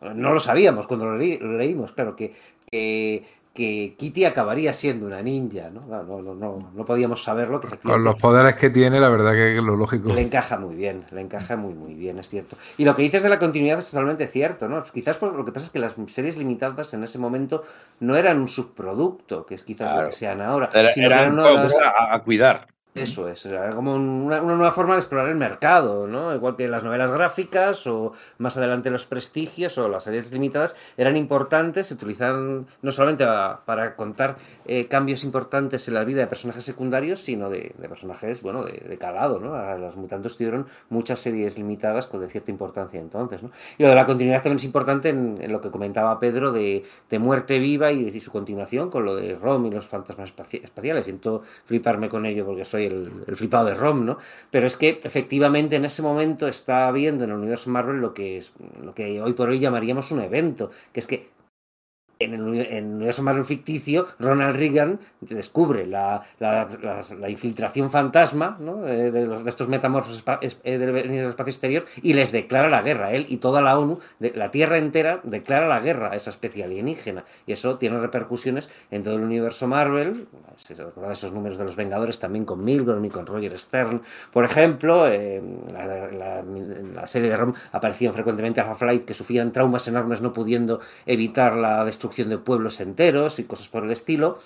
no 0.00 0.32
lo 0.32 0.40
sabíamos 0.40 0.86
cuando 0.86 1.06
lo, 1.06 1.16
leí- 1.18 1.38
lo 1.38 1.56
leímos, 1.56 1.92
claro, 1.92 2.14
que, 2.16 2.34
que, 2.70 3.24
que 3.54 3.94
Kitty 3.98 4.24
acabaría 4.24 4.72
siendo 4.72 5.04
una 5.06 5.20
ninja, 5.22 5.68
¿no? 5.70 5.82
Claro, 5.82 6.04
no, 6.04 6.22
no, 6.22 6.34
no, 6.34 6.70
no 6.74 6.84
podíamos 6.86 7.22
saberlo, 7.22 7.60
que 7.60 7.68
Con 7.76 8.02
los 8.02 8.14
poderes 8.18 8.56
que 8.56 8.70
tiene, 8.70 8.98
la 8.98 9.10
verdad 9.10 9.32
que 9.34 9.56
es 9.58 9.62
lo 9.62 9.76
lógico. 9.76 10.12
le 10.14 10.22
encaja 10.22 10.56
muy 10.58 10.74
bien, 10.74 11.04
le 11.10 11.20
encaja 11.20 11.56
muy 11.56 11.74
muy 11.74 11.92
bien, 11.94 12.18
es 12.18 12.30
cierto. 12.30 12.56
Y 12.78 12.84
lo 12.86 12.94
que 12.96 13.02
dices 13.02 13.22
de 13.22 13.28
la 13.28 13.38
continuidad 13.38 13.78
es 13.78 13.90
totalmente 13.90 14.26
cierto, 14.26 14.68
¿no? 14.68 14.82
Quizás 14.84 15.18
por 15.18 15.34
lo 15.34 15.44
que 15.44 15.52
pasa 15.52 15.66
es 15.66 15.72
que 15.72 15.78
las 15.78 15.94
series 16.06 16.38
limitadas 16.38 16.94
en 16.94 17.04
ese 17.04 17.18
momento 17.18 17.62
no 18.00 18.16
eran 18.16 18.40
un 18.40 18.48
subproducto, 18.48 19.44
que 19.44 19.54
es 19.54 19.62
quizás 19.62 19.90
lo 19.90 20.06
que 20.06 20.12
sean 20.12 20.40
ahora, 20.40 20.70
Era, 20.72 20.90
eran 20.96 21.36
las- 21.36 21.74
a 22.10 22.18
cuidar. 22.22 22.71
Eso 22.94 23.26
es, 23.26 23.46
era 23.46 23.74
como 23.74 23.94
una, 23.94 24.42
una 24.42 24.54
nueva 24.54 24.70
forma 24.70 24.92
de 24.92 25.00
explorar 25.00 25.30
el 25.30 25.34
mercado, 25.36 26.06
¿no? 26.06 26.34
Igual 26.34 26.56
que 26.56 26.68
las 26.68 26.84
novelas 26.84 27.10
gráficas 27.10 27.86
o 27.86 28.12
más 28.36 28.58
adelante 28.58 28.90
los 28.90 29.06
prestigios 29.06 29.78
o 29.78 29.88
las 29.88 30.04
series 30.04 30.30
limitadas 30.30 30.76
eran 30.98 31.16
importantes, 31.16 31.86
se 31.86 31.94
utilizaban 31.94 32.66
no 32.82 32.92
solamente 32.92 33.24
a- 33.24 33.60
para 33.64 33.96
contar 33.96 34.36
eh, 34.66 34.88
cambios 34.88 35.24
importantes 35.24 35.88
en 35.88 35.94
la 35.94 36.04
vida 36.04 36.20
de 36.20 36.26
personajes 36.26 36.66
secundarios, 36.66 37.20
sino 37.20 37.48
de, 37.48 37.74
personajes, 37.88 38.42
bueno, 38.42 38.62
de, 38.64 38.98
calado, 38.98 39.40
¿no? 39.40 39.56
Los 39.78 39.96
mutantes 39.96 40.36
tuvieron 40.36 40.66
muchas 40.90 41.18
series 41.18 41.56
limitadas 41.56 42.06
con 42.06 42.20
de 42.20 42.28
cierta 42.28 42.50
importancia 42.50 43.00
entonces, 43.00 43.42
¿no? 43.42 43.50
Y 43.78 43.84
lo 43.84 43.88
de 43.88 43.94
la 43.94 44.04
continuidad 44.04 44.42
también 44.42 44.56
es 44.58 44.64
importante 44.64 45.08
en, 45.08 45.50
lo 45.50 45.62
que 45.62 45.70
comentaba 45.70 46.20
Pedro 46.20 46.52
de, 46.52 46.84
de 47.08 47.18
Muerte 47.18 47.58
Viva 47.58 47.90
y, 47.90 48.08
y 48.08 48.20
su 48.20 48.30
continuación 48.30 48.90
con 48.90 49.06
lo 49.06 49.16
de 49.16 49.34
Rom 49.34 49.64
y 49.64 49.70
los 49.70 49.88
fantasmas 49.88 50.36
espaci- 50.36 50.62
espaciales. 50.62 51.06
Siento 51.06 51.42
fliparme 51.64 52.10
con 52.10 52.26
ello 52.26 52.44
porque 52.44 52.66
soy 52.66 52.81
el, 52.86 53.24
el 53.26 53.36
flipado 53.36 53.66
de 53.66 53.74
Rom, 53.74 54.04
¿no? 54.04 54.18
Pero 54.50 54.66
es 54.66 54.76
que 54.76 55.00
efectivamente 55.02 55.76
en 55.76 55.84
ese 55.84 56.02
momento 56.02 56.48
está 56.48 56.88
habiendo 56.88 57.24
en 57.24 57.30
el 57.30 57.36
universo 57.36 57.70
Marvel 57.70 58.00
lo 58.00 58.14
que, 58.14 58.38
es, 58.38 58.52
lo 58.82 58.94
que 58.94 59.20
hoy 59.20 59.32
por 59.32 59.48
hoy 59.48 59.60
llamaríamos 59.60 60.10
un 60.10 60.20
evento, 60.20 60.70
que 60.92 61.00
es 61.00 61.06
que 61.06 61.30
en 62.22 62.34
el, 62.34 62.42
universo 62.42 63.22
Marvel 63.22 63.44
ficticio, 63.44 64.06
Ronald 64.18 64.56
Reagan 64.56 65.00
descubre 65.20 65.86
la, 65.86 66.24
infiltración 67.28 67.90
fantasma. 67.90 68.58
Eh, 68.86 69.10
de, 69.12 69.48
estos 69.48 69.68
metamorfos 69.68 70.24
eh, 70.40 70.78
del 70.78 70.96
espacio 71.28 71.50
exterior 71.50 71.84
y 72.02 72.14
les 72.14 72.32
declara 72.32 72.68
la 72.68 72.82
guerra. 72.82 73.12
Él 73.12 73.26
y 73.28 73.36
toda 73.36 73.60
la 73.60 73.78
ONU, 73.78 73.98
de- 74.18 74.32
la 74.34 74.50
Tierra 74.50 74.78
entera, 74.78 75.20
declara 75.22 75.68
la 75.68 75.80
guerra 75.80 76.10
a 76.12 76.16
esa 76.16 76.30
especie 76.30 76.64
alienígena. 76.64 77.24
Y 77.46 77.52
eso 77.52 77.78
tiene 77.78 77.98
repercusiones 77.98 78.68
en 78.90 79.02
todo 79.02 79.14
el 79.14 79.22
universo 79.22 79.68
Marvel. 79.68 80.26
Se 80.56 80.74
recuerdan 80.74 81.12
esos 81.12 81.32
números 81.32 81.58
de 81.58 81.64
los 81.64 81.76
Vengadores 81.76 82.18
también 82.18 82.44
con 82.44 82.64
Milgrom 82.64 83.04
y 83.04 83.10
con 83.10 83.26
Roger 83.26 83.58
Stern, 83.58 84.02
por 84.32 84.44
ejemplo. 84.44 85.06
eh, 85.06 85.42
la, 85.72 87.06
serie 87.06 87.28
de 87.28 87.36
Rom 87.36 87.52
aparecían 87.72 88.14
frecuentemente 88.14 88.62
Flight 88.74 89.04
que 89.04 89.14
sufrían 89.14 89.52
traumas 89.52 89.86
enormes 89.88 90.22
no 90.22 90.32
pudiendo 90.32 90.80
evitar 91.06 91.56
la 91.56 91.84
destrucción 91.84 92.11
de 92.28 92.38
pueblos 92.38 92.80
enteros 92.80 93.38
y 93.38 93.44
cosas 93.44 93.68
por 93.68 93.84
el 93.84 93.90
estilo. 93.90 94.38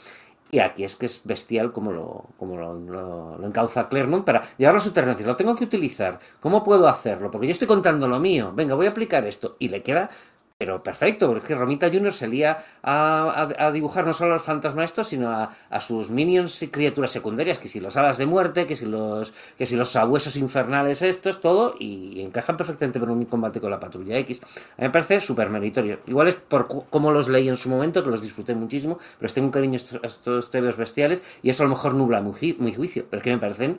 Y 0.50 0.60
aquí 0.60 0.84
es 0.84 0.94
que 0.94 1.06
es 1.06 1.22
bestial 1.24 1.72
como 1.72 1.92
lo, 1.92 2.24
como 2.38 2.56
lo, 2.56 2.74
lo- 2.74 3.44
encauza 3.46 3.88
Claremont 3.88 4.24
para 4.24 4.42
llevarlo 4.58 4.80
a 4.80 4.84
su 4.84 4.92
terreno. 4.92 5.12
Decir, 5.14 5.26
Lo 5.26 5.36
tengo 5.36 5.56
que 5.56 5.64
utilizar. 5.64 6.20
¿Cómo 6.40 6.62
puedo 6.62 6.86
hacerlo? 6.88 7.30
Porque 7.32 7.48
yo 7.48 7.50
estoy 7.52 7.66
contando 7.66 8.06
lo 8.06 8.20
mío. 8.20 8.52
Venga, 8.54 8.74
voy 8.76 8.86
a 8.86 8.90
aplicar 8.90 9.26
esto. 9.26 9.56
Y 9.58 9.68
le 9.70 9.82
queda, 9.82 10.08
pero 10.58 10.82
perfecto. 10.82 11.26
Porque 11.26 11.40
es 11.42 11.48
que 11.48 11.54
Romita 11.54 11.88
Junior 11.88 12.12
se 12.12 12.28
lía 12.28 12.58
a, 12.82 13.48
a- 13.58 13.66
a 13.66 13.72
dibujar 13.72 14.06
no 14.06 14.12
solo 14.12 14.30
a 14.30 14.34
los 14.34 14.42
fantasmas 14.42 14.86
estos, 14.86 15.08
sino 15.08 15.30
a, 15.30 15.50
a 15.68 15.80
sus 15.80 16.10
minions 16.10 16.62
y 16.62 16.68
criaturas 16.68 17.10
secundarias. 17.10 17.58
Que 17.58 17.68
si 17.68 17.80
los 17.80 17.96
alas 17.96 18.16
de 18.18 18.26
muerte, 18.26 18.66
que 18.66 18.76
si 18.76 18.86
los, 18.86 19.34
que 19.58 19.66
si 19.66 19.76
los 19.76 19.90
sabuesos 19.90 20.36
infernales 20.36 21.02
estos, 21.02 21.40
todo. 21.40 21.74
Y 21.78 22.20
encajan 22.22 22.56
perfectamente 22.56 22.98
con 23.00 23.10
un 23.10 23.24
combate 23.26 23.60
con 23.60 23.70
la 23.70 23.80
patrulla 23.80 24.16
X. 24.18 24.40
A 24.42 24.46
mí 24.46 24.86
me 24.86 24.90
parece 24.90 25.20
súper 25.20 25.50
meritorio. 25.50 26.00
Igual 26.06 26.28
es 26.28 26.36
por 26.36 26.68
cómo 26.90 27.10
los 27.12 27.28
leí 27.28 27.48
en 27.48 27.56
su 27.56 27.68
momento, 27.68 28.02
que 28.02 28.10
los 28.10 28.22
disfruté 28.22 28.54
muchísimo, 28.54 28.98
pero 29.18 29.32
tengo 29.32 29.46
un 29.46 29.52
cariño 29.52 29.78
a 30.02 30.06
estos, 30.06 30.50
tebeos 30.50 30.76
bestiales 30.76 31.22
y 31.42 31.50
eso 31.50 31.62
a 31.62 31.66
lo 31.66 31.70
mejor 31.70 31.94
nubla 31.94 32.20
mi, 32.20 32.30
ju- 32.32 32.56
mi 32.58 32.72
juicio, 32.74 33.04
pero 33.10 33.18
es 33.18 33.24
que 33.24 33.30
me 33.30 33.38
parecen 33.38 33.78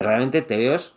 realmente 0.00 0.42
tebeos 0.42 0.94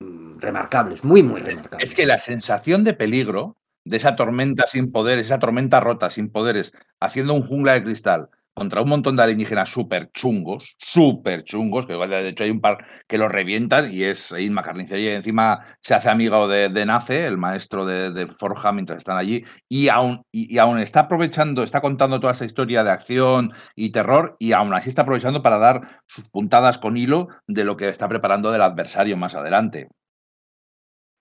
mm, 0.00 0.38
remarcables, 0.38 1.02
muy, 1.04 1.22
muy 1.22 1.40
Es, 1.40 1.46
remarcables. 1.46 1.88
es 1.90 1.94
que 1.96 2.06
la 2.06 2.18
sensación 2.18 2.84
de 2.84 2.94
peligro 2.94 3.56
de 3.84 3.96
esa 3.96 4.16
tormenta 4.16 4.66
sin 4.66 4.92
poderes, 4.92 5.26
esa 5.26 5.38
tormenta 5.38 5.80
rota 5.80 6.10
sin 6.10 6.30
poderes, 6.30 6.72
haciendo 7.00 7.34
un 7.34 7.46
jungla 7.46 7.74
de 7.74 7.84
cristal 7.84 8.28
contra 8.54 8.80
un 8.82 8.88
montón 8.88 9.16
de 9.16 9.24
alienígenas 9.24 9.68
súper 9.68 10.10
chungos, 10.12 10.76
súper 10.78 11.42
chungos, 11.42 11.86
que 11.86 11.94
de 11.94 12.28
hecho 12.28 12.44
hay 12.44 12.50
un 12.50 12.60
par 12.60 12.86
que 13.08 13.18
lo 13.18 13.28
revientan 13.28 13.92
y 13.92 14.04
es 14.04 14.32
Inma 14.38 14.62
Carnicería 14.62 15.12
y 15.12 15.16
encima 15.16 15.76
se 15.80 15.94
hace 15.94 16.08
amigo 16.08 16.46
de, 16.46 16.68
de 16.68 16.86
Nace, 16.86 17.26
el 17.26 17.36
maestro 17.36 17.84
de, 17.84 18.12
de 18.12 18.28
Forja, 18.38 18.72
mientras 18.72 18.98
están 18.98 19.18
allí, 19.18 19.44
y 19.68 19.88
aún, 19.88 20.22
y 20.30 20.58
aún 20.58 20.78
está 20.78 21.00
aprovechando, 21.00 21.64
está 21.64 21.80
contando 21.80 22.20
toda 22.20 22.32
esa 22.32 22.44
historia 22.44 22.84
de 22.84 22.90
acción 22.90 23.52
y 23.74 23.90
terror, 23.90 24.36
y 24.38 24.52
aún 24.52 24.72
así 24.72 24.88
está 24.88 25.02
aprovechando 25.02 25.42
para 25.42 25.58
dar 25.58 26.02
sus 26.06 26.28
puntadas 26.28 26.78
con 26.78 26.96
hilo 26.96 27.28
de 27.48 27.64
lo 27.64 27.76
que 27.76 27.88
está 27.88 28.08
preparando 28.08 28.52
del 28.52 28.62
adversario 28.62 29.16
más 29.16 29.34
adelante. 29.34 29.88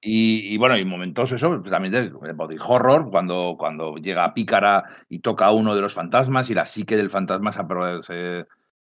Y, 0.05 0.57
bueno, 0.57 0.77
y 0.77 0.83
momentos 0.83 1.31
eso, 1.31 1.49
pues 1.61 1.71
también 1.71 1.93
del 1.93 2.11
body 2.11 2.57
horror, 2.59 3.09
cuando, 3.09 3.55
cuando 3.57 3.95
llega 3.95 4.33
Pícara 4.33 4.83
y 5.07 5.19
toca 5.19 5.45
a 5.45 5.53
uno 5.53 5.75
de 5.75 5.81
los 5.81 5.93
fantasmas 5.93 6.49
y 6.49 6.53
la 6.53 6.65
psique 6.65 6.97
del 6.97 7.09
fantasma 7.09 7.53
se, 7.53 7.61
se, 8.03 8.45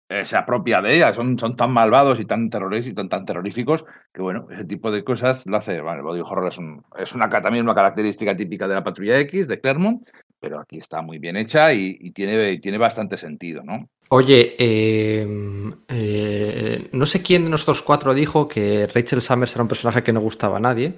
eh, 0.10 0.26
se 0.26 0.38
apropia 0.38 0.82
de 0.82 0.96
ella. 0.96 1.14
Son, 1.14 1.38
son 1.40 1.56
tan 1.56 1.72
malvados 1.72 2.20
y 2.20 2.26
tan 2.26 2.50
terroríficos, 2.50 2.92
y 2.92 2.96
tan, 2.96 3.10
tan 3.10 3.26
terroríficos 3.26 3.86
que 4.14 4.22
bueno, 4.24 4.48
ese 4.50 4.66
tipo 4.66 4.92
de 4.92 5.04
cosas 5.04 5.46
lo 5.46 5.58
hace. 5.58 5.80
Bueno, 5.82 5.98
el 6.00 6.04
body 6.04 6.22
horror 6.22 6.48
es, 6.48 6.58
un, 6.58 6.84
es 6.98 7.14
una, 7.14 7.30
también 7.30 7.66
una 7.66 7.76
característica 7.76 8.36
típica 8.36 8.68
de 8.68 8.76
la 8.76 8.84
Patrulla 8.84 9.20
X, 9.20 9.48
de 9.48 9.62
Claremont, 9.62 10.08
pero 10.40 10.60
aquí 10.60 10.80
está 10.80 11.04
muy 11.04 11.20
bien 11.20 11.38
hecha 11.38 11.74
y 11.74 12.12
tiene, 12.12 12.52
y 12.52 12.60
tiene 12.60 12.80
bastante 12.80 13.18
sentido, 13.18 13.64
¿no? 13.64 13.90
Oye, 14.10 14.56
eh, 14.60 15.28
eh, 15.90 16.90
no 16.92 17.06
sé 17.06 17.22
quién 17.22 17.44
de 17.46 17.50
nosotros 17.50 17.82
cuatro 17.82 18.14
dijo 18.14 18.48
que 18.48 18.88
Rachel 18.88 19.22
Summers 19.22 19.54
era 19.54 19.64
un 19.64 19.68
personaje 19.68 20.04
que 20.04 20.14
no 20.14 20.22
gustaba 20.22 20.58
a 20.58 20.62
nadie. 20.62 20.96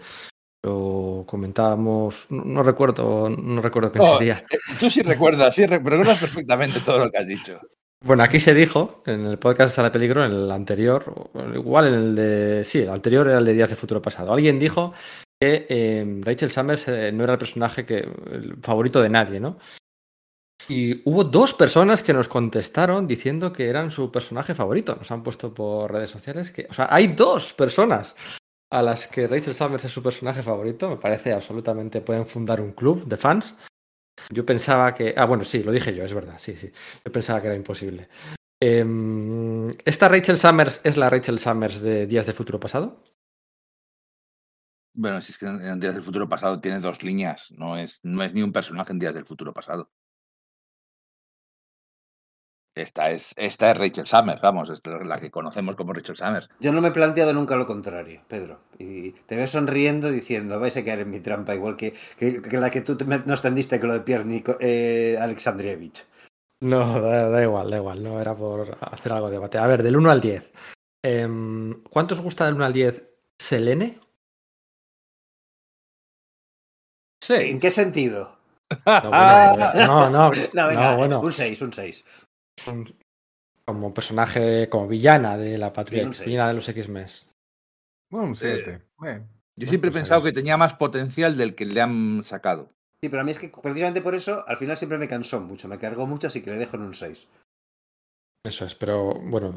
Lo 0.63 1.23
comentábamos, 1.27 2.25
no, 2.29 2.43
no 2.43 2.63
recuerdo, 2.63 3.29
no 3.29 3.61
recuerdo 3.61 3.91
quién 3.91 4.03
Oh, 4.03 4.17
sería. 4.17 4.43
eh, 4.49 4.57
Tú 4.79 4.89
sí 4.89 5.01
recuerdas, 5.01 5.55
sí 5.55 5.65
re- 5.65 5.77
recuerdas 5.79 6.19
perfectamente 6.19 6.79
todo 6.81 7.05
lo 7.05 7.11
que 7.11 7.17
has 7.19 7.27
dicho. 7.27 7.59
Bueno, 8.03 8.23
aquí 8.23 8.39
se 8.39 8.53
dijo, 8.53 9.01
en 9.05 9.25
el 9.25 9.39
podcast 9.39 9.75
de 9.77 9.83
de 9.83 9.91
Peligro, 9.91 10.23
en 10.25 10.31
el 10.31 10.51
anterior, 10.51 11.29
igual 11.55 11.87
en 11.87 11.93
el 11.93 12.15
de. 12.15 12.63
Sí, 12.65 12.79
el 12.79 12.89
anterior 12.89 13.27
era 13.27 13.39
el 13.39 13.45
de 13.45 13.53
Días 13.53 13.69
de 13.69 13.75
Futuro 13.75 14.01
Pasado. 14.01 14.33
Alguien 14.33 14.59
dijo 14.59 14.93
que 15.39 15.65
eh, 15.69 16.21
Rachel 16.23 16.51
Summers 16.51 16.87
eh, 16.89 17.11
no 17.11 17.23
era 17.23 17.33
el 17.33 17.39
personaje 17.39 17.85
que, 17.85 17.97
el 17.99 18.57
favorito 18.61 19.01
de 19.01 19.09
nadie, 19.09 19.39
¿no? 19.39 19.57
Y 20.69 21.01
hubo 21.09 21.23
dos 21.23 21.53
personas 21.53 22.03
que 22.03 22.13
nos 22.13 22.27
contestaron 22.27 23.07
diciendo 23.07 23.53
que 23.53 23.69
eran 23.69 23.91
su 23.91 24.11
personaje 24.11 24.55
favorito. 24.55 24.95
Nos 24.95 25.11
han 25.11 25.23
puesto 25.23 25.53
por 25.53 25.91
redes 25.91 26.09
sociales 26.09 26.51
que. 26.51 26.67
O 26.69 26.73
sea, 26.73 26.87
hay 26.89 27.07
dos 27.07 27.53
personas 27.53 28.15
a 28.69 28.81
las 28.81 29.07
que 29.07 29.27
Rachel 29.27 29.55
Summers 29.55 29.85
es 29.85 29.91
su 29.91 30.03
personaje 30.03 30.43
favorito. 30.43 30.89
Me 30.89 30.97
parece 30.97 31.31
absolutamente. 31.31 32.01
Pueden 32.01 32.25
fundar 32.25 32.59
un 32.59 32.73
club 32.73 33.05
de 33.05 33.17
fans. 33.17 33.55
Yo 34.29 34.45
pensaba 34.45 34.93
que. 34.93 35.13
Ah, 35.15 35.25
bueno, 35.25 35.43
sí, 35.43 35.63
lo 35.63 35.71
dije 35.71 35.95
yo, 35.95 36.03
es 36.03 36.13
verdad, 36.13 36.37
sí, 36.39 36.57
sí. 36.57 36.71
Yo 37.05 37.11
pensaba 37.11 37.39
que 37.39 37.47
era 37.47 37.55
imposible. 37.55 38.09
Em, 38.59 39.69
¿Esta 39.85 40.09
Rachel 40.09 40.39
Summers 40.39 40.81
es 40.83 40.97
la 40.97 41.09
Rachel 41.09 41.39
Summers 41.39 41.79
de 41.79 42.07
Días 42.07 42.25
de 42.25 42.33
Futuro 42.33 42.59
Pasado? 42.59 43.03
Bueno, 44.93 45.21
si 45.21 45.31
es 45.31 45.37
que 45.37 45.45
en 45.45 45.79
Días 45.79 45.93
del 45.93 46.03
Futuro 46.03 46.27
Pasado 46.27 46.59
tiene 46.59 46.79
dos 46.79 47.03
líneas, 47.03 47.51
no 47.51 47.77
es, 47.77 47.99
no 48.01 48.23
es 48.23 48.33
ni 48.33 48.41
un 48.41 48.51
personaje 48.51 48.91
en 48.91 48.99
Días 48.99 49.13
del 49.13 49.25
Futuro 49.25 49.53
Pasado. 49.53 49.91
Esta 52.77 53.09
es, 53.09 53.33
esta 53.37 53.71
es 53.71 53.77
Rachel 53.77 54.05
Summers, 54.05 54.39
vamos, 54.41 54.69
es 54.69 54.81
la 54.85 55.19
que 55.19 55.31
conocemos 55.31 55.75
como 55.75 55.93
Rachel 55.93 56.15
Summers. 56.15 56.47
Yo 56.59 56.71
no 56.71 56.79
me 56.81 56.89
he 56.89 56.91
planteado 56.91 57.33
nunca 57.33 57.55
lo 57.55 57.65
contrario, 57.65 58.21
Pedro. 58.27 58.59
Y 58.77 59.11
te 59.11 59.35
veo 59.35 59.47
sonriendo 59.47 60.11
diciendo, 60.11 60.59
vais 60.59 60.77
a 60.77 60.83
caer 60.83 60.99
en 60.99 61.09
mi 61.09 61.19
trampa, 61.19 61.55
igual 61.55 61.75
que, 61.75 61.93
que, 62.17 62.41
que 62.41 62.57
la 62.57 62.69
que 62.69 62.81
tú 62.81 62.95
te- 62.95 63.05
nos 63.05 63.41
tendiste 63.41 63.79
con 63.79 63.87
lo 63.89 63.93
de 63.95 64.01
Pierre 64.01 64.25
Nico, 64.25 64.57
eh, 64.59 65.17
Alexandrievich. 65.19 66.05
No, 66.61 67.01
da, 67.01 67.29
da 67.29 67.41
igual, 67.43 67.69
da 67.69 67.77
igual, 67.77 68.03
no 68.03 68.21
era 68.21 68.35
por 68.35 68.77
hacer 68.81 69.11
algo 69.11 69.27
de 69.27 69.33
debate. 69.33 69.57
A 69.57 69.67
ver, 69.67 69.81
del 69.81 69.97
1 69.97 70.11
al 70.11 70.21
10. 70.21 70.51
Em, 71.03 71.83
¿Cuánto 71.83 72.13
os 72.13 72.21
gusta 72.21 72.45
del 72.45 72.55
1 72.55 72.65
al 72.65 72.73
10 72.73 73.09
Selene? 73.39 73.99
Sí. 77.23 77.33
¿En 77.33 77.59
qué 77.59 77.71
sentido? 77.71 78.37
No, 78.85 79.01
bueno, 79.09 79.73
no, 79.75 80.09
no, 80.09 80.31
No, 80.31 80.67
venga, 80.67 80.91
no, 80.91 80.97
bueno, 80.97 81.21
un 81.21 81.31
6, 81.31 81.61
un 81.61 81.73
6. 81.73 82.03
Como 83.65 83.93
personaje, 83.93 84.69
como 84.69 84.87
villana 84.87 85.37
de 85.37 85.57
la 85.57 85.73
patrulla, 85.73 86.09
villana 86.25 86.47
de 86.49 86.53
los 86.53 86.69
X-Men. 86.69 87.05
Bueno, 88.09 88.27
un 88.29 88.35
Sí. 88.35 88.47
7. 88.47 88.83
Bueno, 88.97 89.27
Yo 89.55 89.67
siempre 89.67 89.89
he 89.89 89.91
pues 89.91 90.03
pensado 90.03 90.23
que 90.23 90.31
tenía 90.31 90.55
más 90.57 90.75
potencial 90.75 91.35
del 91.35 91.55
que 91.55 91.65
le 91.65 91.81
han 91.81 92.23
sacado. 92.23 92.71
Sí, 93.01 93.09
pero 93.09 93.21
a 93.21 93.25
mí 93.25 93.31
es 93.31 93.39
que 93.39 93.49
precisamente 93.49 94.01
por 94.01 94.15
eso 94.15 94.43
al 94.47 94.57
final 94.57 94.77
siempre 94.77 94.97
me 94.97 95.07
cansó 95.07 95.39
mucho, 95.39 95.67
me 95.67 95.77
cargó 95.77 96.05
mucho, 96.07 96.27
así 96.27 96.41
que 96.41 96.51
le 96.51 96.57
dejo 96.57 96.77
en 96.77 96.83
un 96.83 96.93
6. 96.93 97.27
Eso 98.45 98.65
es, 98.65 98.75
pero 98.75 99.13
bueno, 99.15 99.55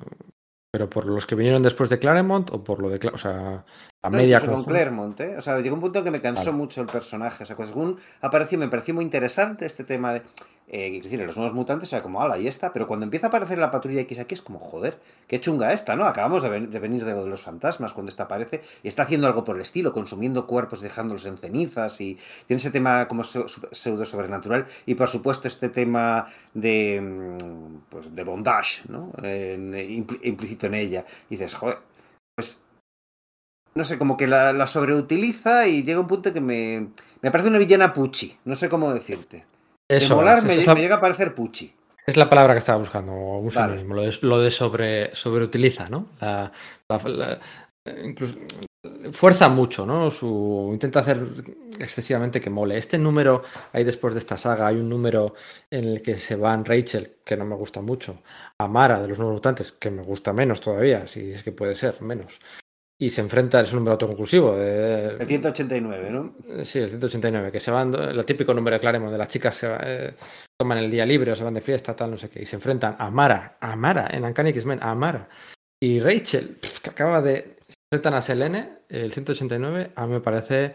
pero 0.72 0.90
por 0.90 1.06
los 1.06 1.26
que 1.26 1.34
vinieron 1.36 1.62
después 1.62 1.88
de 1.90 1.98
Claremont 1.98 2.50
o 2.50 2.64
por 2.64 2.80
lo 2.80 2.88
de, 2.90 2.98
Cla- 2.98 3.14
o 3.14 3.18
sea, 3.18 3.64
la 4.02 4.10
No, 4.10 4.16
media 4.16 4.40
con? 4.40 4.64
Claremont, 4.64 5.20
¿eh? 5.20 5.36
O 5.36 5.42
sea, 5.42 5.58
llegó 5.60 5.74
un 5.74 5.80
punto 5.80 6.02
que 6.02 6.10
me 6.10 6.20
cansó 6.20 6.46
Vale. 6.46 6.56
mucho 6.56 6.80
el 6.80 6.88
personaje. 6.88 7.44
O 7.44 7.46
sea, 7.46 7.56
que 7.56 7.66
según 7.66 7.98
apareció, 8.20 8.58
me 8.58 8.68
pareció 8.68 8.94
muy 8.94 9.04
interesante 9.04 9.64
este 9.66 9.84
tema 9.84 10.12
de. 10.14 10.22
Eh, 10.72 11.00
decir, 11.02 11.18
los 11.20 11.36
nuevos 11.36 11.52
mutantes 11.52 11.92
era 11.92 12.00
como, 12.00 12.22
ala, 12.22 12.38
y 12.38 12.46
esta. 12.46 12.72
Pero 12.72 12.86
cuando 12.86 13.02
empieza 13.04 13.26
a 13.26 13.28
aparecer 13.28 13.58
la 13.58 13.72
patrulla 13.72 14.00
X 14.02 14.20
aquí 14.20 14.34
es 14.34 14.40
como, 14.42 14.60
joder, 14.60 15.00
qué 15.26 15.40
chunga 15.40 15.72
esta, 15.72 15.96
¿no? 15.96 16.04
Acabamos 16.04 16.44
de, 16.44 16.48
ven- 16.48 16.70
de 16.70 16.78
venir 16.78 17.04
de 17.04 17.12
lo 17.12 17.24
de 17.24 17.30
los 17.30 17.42
fantasmas 17.42 17.92
cuando 17.92 18.08
esta 18.10 18.22
aparece 18.22 18.60
y 18.84 18.88
está 18.88 19.02
haciendo 19.02 19.26
algo 19.26 19.42
por 19.42 19.56
el 19.56 19.62
estilo, 19.62 19.92
consumiendo 19.92 20.46
cuerpos, 20.46 20.80
dejándolos 20.80 21.26
en 21.26 21.38
cenizas 21.38 22.00
y 22.00 22.16
tiene 22.46 22.58
ese 22.58 22.70
tema 22.70 23.08
como 23.08 23.22
pseu- 23.24 23.48
pseudo 23.72 24.04
sobrenatural. 24.04 24.66
Y 24.86 24.94
por 24.94 25.08
supuesto, 25.08 25.48
este 25.48 25.68
tema 25.70 26.28
de. 26.54 27.00
mm, 27.00 27.80
Pues 27.90 28.14
de 28.14 28.22
bondage, 28.22 28.82
¿no? 28.88 29.10
En- 29.22 29.72
impl- 29.72 30.20
implícito 30.22 30.68
en 30.68 30.74
ella. 30.74 31.04
Dices, 31.28 31.52
joder, 31.54 31.78
pues 32.36 32.62
no 33.74 33.84
sé, 33.84 33.98
como 33.98 34.16
que 34.16 34.26
la, 34.26 34.52
la 34.52 34.66
sobreutiliza 34.66 35.66
y 35.66 35.82
llega 35.82 36.00
un 36.00 36.06
punto 36.08 36.32
que 36.32 36.40
me, 36.40 36.88
me 37.22 37.30
parece 37.30 37.48
una 37.50 37.58
villana 37.58 37.92
puchi. 37.92 38.36
No 38.44 38.54
sé 38.54 38.68
cómo 38.68 38.92
decirte. 38.94 39.44
Eso, 39.90 40.14
de 40.14 40.20
molar 40.20 40.44
me, 40.44 40.56
llega 40.56 40.96
a 40.96 41.00
parecer 41.00 41.34
puchi. 41.34 41.74
es 42.06 42.16
la 42.16 42.28
palabra 42.28 42.54
que 42.54 42.58
estaba 42.58 42.78
buscando, 42.78 43.12
un 43.12 43.48
Vale. 43.48 43.72
sinónimo, 43.72 43.94
lo 43.94 44.02
de, 44.02 44.18
lo 44.22 44.40
de 44.40 44.50
sobre, 44.50 45.14
sobreutiliza, 45.14 45.88
¿no? 45.88 46.10
La, 46.20 46.52
incluso 48.04 48.38
fuerza 49.12 49.48
mucho, 49.48 49.84
¿no? 49.84 50.10
Su 50.10 50.70
intenta 50.72 51.00
hacer 51.00 51.20
excesivamente 51.78 52.40
que 52.40 52.50
mole. 52.50 52.78
Este 52.78 52.98
número, 52.98 53.42
ahí 53.72 53.84
después 53.84 54.14
de 54.14 54.20
esta 54.20 54.36
saga, 54.36 54.68
hay 54.68 54.76
un 54.76 54.88
número 54.88 55.34
en 55.70 55.84
el 55.84 56.02
que 56.02 56.16
se 56.16 56.36
van 56.36 56.64
Rachel, 56.64 57.16
que 57.24 57.36
no 57.36 57.44
me 57.44 57.56
gusta 57.56 57.80
mucho, 57.80 58.22
Amara 58.58 59.00
de 59.00 59.08
los 59.08 59.18
nuevos 59.18 59.34
mutantes, 59.34 59.72
que 59.72 59.90
me 59.90 60.02
gusta 60.02 60.32
menos 60.32 60.60
todavía, 60.60 61.06
si 61.06 61.32
es 61.32 61.42
que 61.42 61.52
puede 61.52 61.76
ser 61.76 62.00
menos. 62.00 62.40
Y 63.02 63.08
se 63.08 63.22
enfrenta, 63.22 63.60
es 63.62 63.72
un 63.72 63.78
número 63.78 63.92
autoconclusivo. 63.92 64.54
eh, 64.58 65.16
El 65.18 65.26
189, 65.26 66.10
¿no? 66.10 66.34
Sí, 66.64 66.80
el 66.80 66.90
189, 66.90 67.50
que 67.50 67.58
se 67.58 67.70
van, 67.70 67.94
el 67.94 68.24
típico 68.26 68.52
número 68.52 68.74
de 68.76 68.80
Claremont 68.80 69.10
de 69.10 69.16
las 69.18 69.28
chicas 69.28 69.54
se 69.54 69.68
eh, 69.82 70.14
toman 70.60 70.78
el 70.78 70.90
día 70.90 71.06
libre 71.06 71.32
o 71.32 71.34
se 71.34 71.42
van 71.42 71.54
de 71.54 71.62
fiesta, 71.62 71.96
tal, 71.96 72.10
no 72.10 72.18
sé 72.18 72.28
qué, 72.28 72.42
y 72.42 72.46
se 72.46 72.56
enfrentan 72.56 72.96
a 72.98 73.08
Mara, 73.10 73.56
a 73.58 73.74
Mara, 73.74 74.06
en 74.12 74.24
Uncanny 74.24 74.50
X-Men, 74.50 74.80
a 74.82 74.94
Mara. 74.94 75.28
Y 75.82 75.98
Rachel, 76.00 76.58
que 76.82 76.90
acaba 76.90 77.22
de. 77.22 77.56
Se 77.68 77.74
enfrentan 77.90 78.14
a 78.14 78.20
Selene, 78.20 78.80
el 78.90 79.10
189, 79.12 79.92
a 79.96 80.06
mí 80.06 80.12
me 80.12 80.20
parece. 80.20 80.74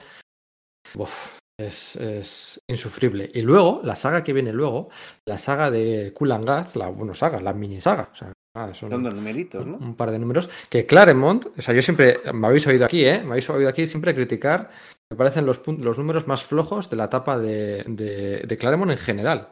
uf, 0.95 1.37
es, 1.59 1.95
es 1.97 2.59
insufrible. 2.67 3.29
Y 3.35 3.41
luego, 3.43 3.81
la 3.83 3.95
saga 3.95 4.23
que 4.23 4.33
viene 4.33 4.51
luego, 4.51 4.89
la 5.27 5.37
saga 5.37 5.69
de 5.69 6.11
Kulangaz, 6.13 6.75
la, 6.75 6.87
bueno, 6.87 7.13
saga, 7.13 7.39
la 7.39 7.53
mini 7.53 7.79
saga. 7.81 8.09
O 8.11 8.15
sea, 8.15 8.33
ah, 8.55 8.73
son- 8.73 8.89
Son 8.89 9.03
dos 9.03 9.13
numeritos, 9.13 9.65
¿no? 9.65 9.77
un 9.77 9.95
par 9.95 10.11
de 10.11 10.19
números, 10.19 10.49
que 10.69 10.85
Claremont, 10.85 11.45
o 11.57 11.61
sea, 11.61 11.73
yo 11.73 11.81
siempre, 11.81 12.17
me 12.33 12.47
habéis 12.47 12.65
oído 12.67 12.85
aquí, 12.85 13.05
¿eh? 13.05 13.19
Me 13.23 13.31
habéis 13.31 13.49
oído 13.49 13.69
aquí 13.69 13.85
siempre 13.85 14.15
criticar, 14.15 14.71
me 15.11 15.17
parecen 15.17 15.45
los, 15.45 15.61
números 15.97 16.27
más 16.27 16.43
flojos 16.43 16.89
de 16.89 16.95
la 16.95 17.05
etapa 17.05 17.37
de, 17.37 17.83
de, 17.87 18.39
de 18.39 18.57
Claremont 18.57 18.91
en 18.91 18.97
general, 18.97 19.49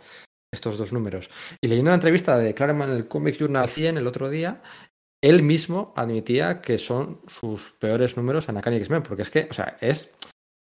estos 0.52 0.78
dos 0.78 0.92
números. 0.92 1.30
Y 1.62 1.68
leyendo 1.68 1.90
una 1.90 1.96
entrevista 1.96 2.38
de 2.40 2.54
Claremont 2.56 2.90
en 2.92 2.98
el 2.98 3.08
Comics 3.08 3.38
Journal 3.38 3.70
100 3.70 3.98
el 3.98 4.08
otro 4.08 4.30
día, 4.30 4.62
él 5.24 5.42
mismo 5.44 5.94
admitía 5.96 6.60
que 6.60 6.78
son 6.78 7.22
sus 7.28 7.72
peores 7.80 8.18
números 8.18 8.50
en 8.50 8.56
Uncanny 8.58 8.78
X-Men, 8.78 9.04
porque 9.04 9.22
es 9.22 9.30
que, 9.30 9.48
o 9.50 9.54
sea, 9.54 9.78
es... 9.80 10.14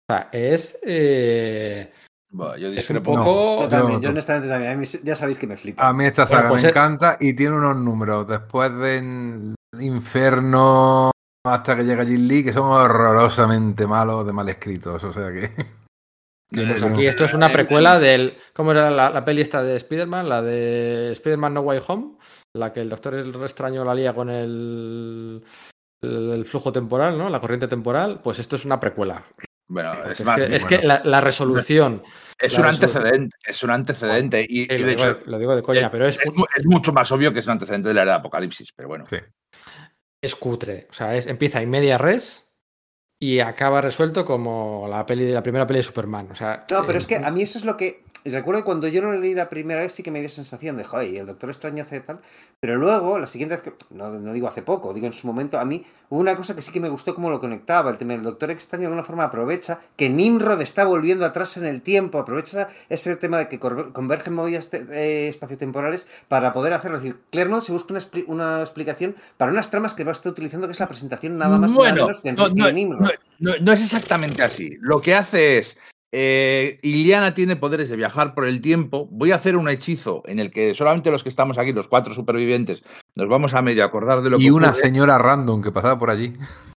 O 0.07 0.14
sea, 0.14 0.30
es... 0.32 0.80
eh, 0.84 1.91
Bueno, 2.36 2.57
yo 2.57 3.02
poco... 3.03 3.62
Yo 3.64 3.70
también, 3.70 3.94
no, 3.94 3.99
yo 4.02 4.07
no. 4.10 4.12
honestamente 4.12 4.49
también. 4.49 4.72
A 4.74 4.76
mí 4.76 4.86
ya 5.03 5.16
sabéis 5.16 5.38
que 5.38 5.48
me 5.48 5.56
flipa. 5.56 5.88
A 5.88 5.94
mí 5.94 6.06
esta 6.06 6.24
Bueno, 6.26 6.38
saga 6.38 6.49
pues 6.49 6.64
me 6.64 6.68
es- 6.70 6.76
encanta 6.76 7.18
y 7.20 7.34
tiene 7.34 7.56
unos 7.56 7.78
números 7.78 8.28
después 8.28 8.76
de 8.78 9.53
Inferno 9.80 11.12
hasta 11.45 11.76
que 11.76 11.84
llega 11.84 12.03
Jin 12.06 12.28
Lee 12.28 12.44
que 12.44 12.52
son 12.53 12.70
horrorosamente 12.70 13.88
malos 13.88 14.26
de 14.26 14.34
mal 14.34 14.49
escritos. 14.49 15.03
O 15.03 15.12
sea 15.14 15.32
que. 15.32 15.49
Pues 16.48 16.80
no- 16.80 16.88
aquí 16.90 17.07
esto 17.07 17.26
es 17.26 17.34
una 17.34 17.49
precuela 17.49 17.99
del. 17.99 18.38
¿Cómo 18.53 18.72
era 18.72 18.91
la, 18.91 19.10
la 19.10 19.26
peli 19.26 19.41
esta 19.41 19.64
de 19.64 19.76
Spider-Man? 19.78 20.30
La 20.30 20.41
de 20.44 21.12
Spider-Man 21.14 21.53
No 21.56 21.62
Way 21.62 21.82
Home. 21.88 22.18
La 22.53 22.72
que 22.72 22.82
el 22.82 22.90
doctor 22.90 23.16
extraño 23.44 23.84
la 23.84 23.95
lía 23.95 24.14
con 24.14 24.30
el, 24.30 25.44
el, 26.03 26.30
el 26.32 26.45
flujo 26.45 26.72
temporal, 26.72 27.18
¿no? 27.18 27.30
La 27.30 27.41
corriente 27.41 27.68
temporal. 27.68 28.22
Pues 28.24 28.38
esto 28.40 28.56
es 28.57 28.64
una 28.64 28.80
precuela. 28.80 29.24
Bueno, 29.68 29.92
Porque 29.94 30.12
es 30.14 30.20
Es, 30.20 30.26
más, 30.26 30.38
que, 30.38 30.56
es 30.56 30.64
bueno, 30.64 30.68
que 30.82 30.88
la, 30.88 31.02
la 31.04 31.22
resolución. 31.22 32.04
es 32.40 32.54
la 32.54 32.60
un 32.60 32.66
resolución- 32.66 32.68
antecedente, 33.04 33.38
es 33.46 33.64
un 33.64 33.70
antecedente. 33.72 34.46
Y, 34.48 34.66
Sí, 34.66 34.68
y 34.70 34.78
lo, 34.78 34.86
de 34.86 34.96
digo, 34.96 35.10
hecho, 35.10 35.20
lo 35.26 35.40
digo 35.40 35.56
de 35.56 35.64
coña, 35.64 35.88
eh, 35.88 35.90
pero 35.92 36.08
es, 36.08 36.20
es, 36.24 36.34
mu- 36.36 36.46
es 36.56 36.66
mucho 36.68 36.94
más 36.94 37.12
obvio 37.12 37.34
que 37.34 37.40
es 37.40 37.46
un 37.48 37.54
antecedente 37.54 37.88
de 37.90 37.94
la 37.96 38.02
era 38.04 38.12
de 38.14 38.18
Apocalipsis, 38.20 38.72
pero 38.76 38.88
bueno. 38.90 39.06
Sí. 39.10 39.18
es 40.22 40.36
cutre. 40.36 40.88
O 40.90 40.94
sea, 40.94 41.16
es, 41.16 41.26
empieza 41.28 41.62
en 41.62 41.70
media 41.70 41.98
res 41.98 42.52
y 43.20 43.40
acaba 43.40 43.82
resuelto 43.82 44.24
como 44.24 44.88
la 44.90 45.06
peli 45.06 45.32
la 45.32 45.42
primera 45.42 45.66
peli 45.66 45.80
de 45.80 45.84
Superman. 45.84 46.30
O 46.32 46.36
sea, 46.36 46.66
No, 46.70 46.86
pero 46.86 47.00
eh, 47.00 47.02
es 47.02 47.08
que 47.08 47.16
a 47.18 47.32
mí 47.32 47.42
eso 47.42 47.58
es 47.58 47.66
lo 47.66 47.76
que. 47.76 48.05
Recuerdo 48.26 48.61
que 48.61 48.65
cuando 48.65 48.88
yo 48.88 49.03
lo 49.03 49.14
leí 49.14 49.35
la 49.35 49.49
primera 49.49 49.81
vez 49.81 49.93
sí 49.93 50.02
que 50.02 50.10
me 50.10 50.19
dio 50.19 50.30
sensación 50.30 50.77
de, 50.77 50.84
joder, 50.84 51.14
y 51.14 51.18
el 51.18 51.27
Doctor 51.27 51.52
Extraño 51.52 51.84
hace 51.84 51.99
tal. 51.99 52.19
Pero 52.60 52.76
luego, 52.77 53.19
la 53.19 53.27
siguiente 53.27 53.56
vez 53.56 53.64
que. 53.64 53.73
No, 53.91 54.10
no 54.10 54.34
digo 54.34 54.47
hace 54.47 54.64
poco, 54.64 54.93
digo 54.93 55.06
en 55.06 55.14
su 55.14 55.27
momento, 55.27 55.60
a 55.60 55.65
mí 55.65 55.85
hubo 56.10 56.22
una 56.22 56.35
cosa 56.35 56.56
que 56.56 56.64
sí 56.64 56.72
que 56.72 56.80
me 56.80 56.89
gustó 56.89 57.14
cómo 57.14 57.30
lo 57.30 57.39
conectaba. 57.39 57.91
El 57.91 57.97
tema 57.97 58.14
del 58.14 58.23
Doctor 58.23 58.49
Extraño 58.49 58.81
de 58.81 58.85
alguna 58.88 59.03
forma 59.03 59.26
aprovecha 59.26 59.80
que 59.95 60.10
Nimrod 60.10 60.60
está 60.61 60.85
volviendo 60.85 61.23
atrás 61.26 61.56
en 61.57 61.65
el 61.65 61.84
tiempo, 61.84 62.18
aprovecha 62.18 62.68
ese 62.89 63.15
tema 63.15 63.38
de 63.38 63.47
que 63.47 63.60
convergen 63.60 64.34
movidas 64.34 64.69
eh, 64.73 65.27
espaciotemporales 65.30 66.07
para 66.27 66.52
poder 66.52 66.73
hacerlo. 66.73 66.97
Es 66.97 67.03
decir, 67.03 67.19
Claremont 67.30 67.64
se 67.64 67.73
busca 67.73 67.93
una, 67.93 67.99
expli- 68.02 68.26
una 68.27 68.61
explicación 68.61 69.15
para 69.38 69.52
unas 69.52 69.69
tramas 69.69 69.93
que 69.93 70.03
va 70.03 70.11
a 70.11 70.14
estar 70.14 70.31
utilizando, 70.31 70.65
que 70.68 70.73
es 70.73 70.80
la 70.80 70.88
presentación 70.88 71.38
nada 71.38 71.60
más 71.60 71.72
y 71.72 71.77
nada 71.77 71.93
menos 71.93 72.22
que 72.22 72.31
no, 72.34 72.47
no, 72.49 72.72
Nimrod. 72.72 73.02
no 73.61 73.72
es 73.72 73.84
exactamente 73.84 74.41
así. 74.41 74.77
Lo 74.80 74.99
que 74.99 75.14
hace 75.14 75.60
es. 75.60 75.77
Eh, 76.18 76.80
Iliana 76.82 77.34
tiene 77.34 77.58
poderes 77.58 77.90
de 77.90 77.98
viajar 77.98 78.34
por 78.34 78.46
el 78.48 78.62
tiempo. 78.62 79.08
Voy 79.12 79.32
a 79.32 79.36
hacer 79.36 79.58
un 79.58 79.68
hechizo 79.68 80.24
en 80.26 80.40
el 80.40 80.50
que 80.50 80.74
solamente 80.74 81.12
los 81.12 81.24
que 81.24 81.30
estamos 81.30 81.58
aquí, 81.58 81.74
los 81.74 81.90
cuatro 81.90 82.14
supervivientes, 82.14 82.84
nos 83.16 83.28
vamos 83.28 83.54
a 83.54 83.62
medio 83.62 83.84
acordar 83.84 84.22
de 84.22 84.30
lo 84.30 84.38
Y 84.40 84.46
que 84.46 84.52
una 84.52 84.70
ocurre. 84.70 84.82
señora 84.82 85.18
random 85.18 85.62
que 85.62 85.72
pasaba 85.74 86.00
por 86.00 86.10
allí. 86.10 86.34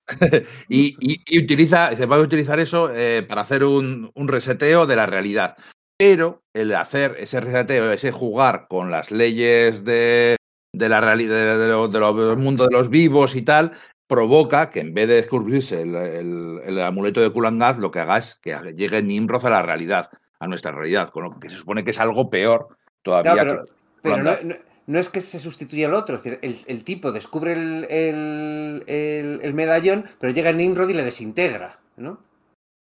y, 0.71 0.97
y- 1.01 1.21
y 1.27 1.39
utiliza, 1.45 1.95
se 1.95 2.07
puede 2.07 2.23
utilizar 2.23 2.59
eso 2.61 2.91
eh, 2.95 3.23
para 3.29 3.43
hacer 3.43 3.63
un, 3.65 4.11
un 4.15 4.29
reseteo 4.29 4.87
de 4.87 4.97
la 4.97 5.05
realidad. 5.07 5.57
Pero 5.99 6.43
el 6.55 6.75
hacer 6.75 7.17
ese 7.19 7.41
reseteo, 7.41 7.93
ese 7.93 8.13
jugar 8.13 8.67
con 8.69 8.91
las 8.91 9.11
leyes 9.11 9.85
de, 9.85 10.37
de 10.75 10.89
la 10.89 11.01
realidad, 11.01 11.35
de, 11.37 11.59
de 11.59 11.69
lo- 11.69 11.89
de 11.89 12.01
lo- 12.01 12.29
del 12.31 12.39
mundo 12.39 12.65
de 12.67 12.73
los 12.73 12.89
vivos 12.89 13.35
y 13.37 13.43
tal, 13.43 13.73
provoca 14.07 14.71
que 14.71 14.81
en 14.81 14.95
vez 14.95 15.09
de 15.09 15.15
descubrirse 15.15 15.83
el, 15.83 15.95
el- 15.95 16.61
el 16.65 16.81
amuleto 16.81 17.21
de 17.21 17.31
Kulangaz, 17.31 17.79
lo 17.79 17.91
que 17.91 18.01
haga 18.01 18.19
es 18.19 18.37
que 18.37 18.57
llegue 18.77 19.03
Nimrod 19.03 19.45
a 19.47 19.51
la 19.51 19.63
realidad, 19.63 20.11
a 20.39 20.47
nuestra 20.47 20.71
realidad, 20.73 21.11
con 21.11 21.25
lo 21.25 21.41
que 21.41 21.51
se 21.51 21.57
supone 21.57 21.85
que 21.85 21.91
es 21.91 21.99
algo 22.01 22.31
peor 22.31 22.69
todavía. 23.03 23.33
Claro, 23.33 23.51
pero, 23.53 23.65
que 23.67 23.73
pero 24.03 24.17
no, 24.23 24.37
no- 24.45 24.57
no 24.89 24.99
es 25.01 25.09
que 25.09 25.21
se 25.21 25.41
sustituya 25.41 25.89
al 25.89 25.95
otro, 25.95 26.17
es 26.17 26.23
decir, 26.23 26.39
el, 26.43 26.61
el 26.67 26.85
tipo 26.85 27.11
descubre 27.11 27.53
el, 27.55 27.87
el- 27.91 28.85
el- 28.87 29.41
el 29.43 29.55
medallón, 29.55 30.05
pero 30.21 30.33
llega 30.33 30.53
Nimrod 30.53 30.89
y 30.89 30.95
le 30.95 31.03
desintegra, 31.03 31.81
¿no? 31.97 32.19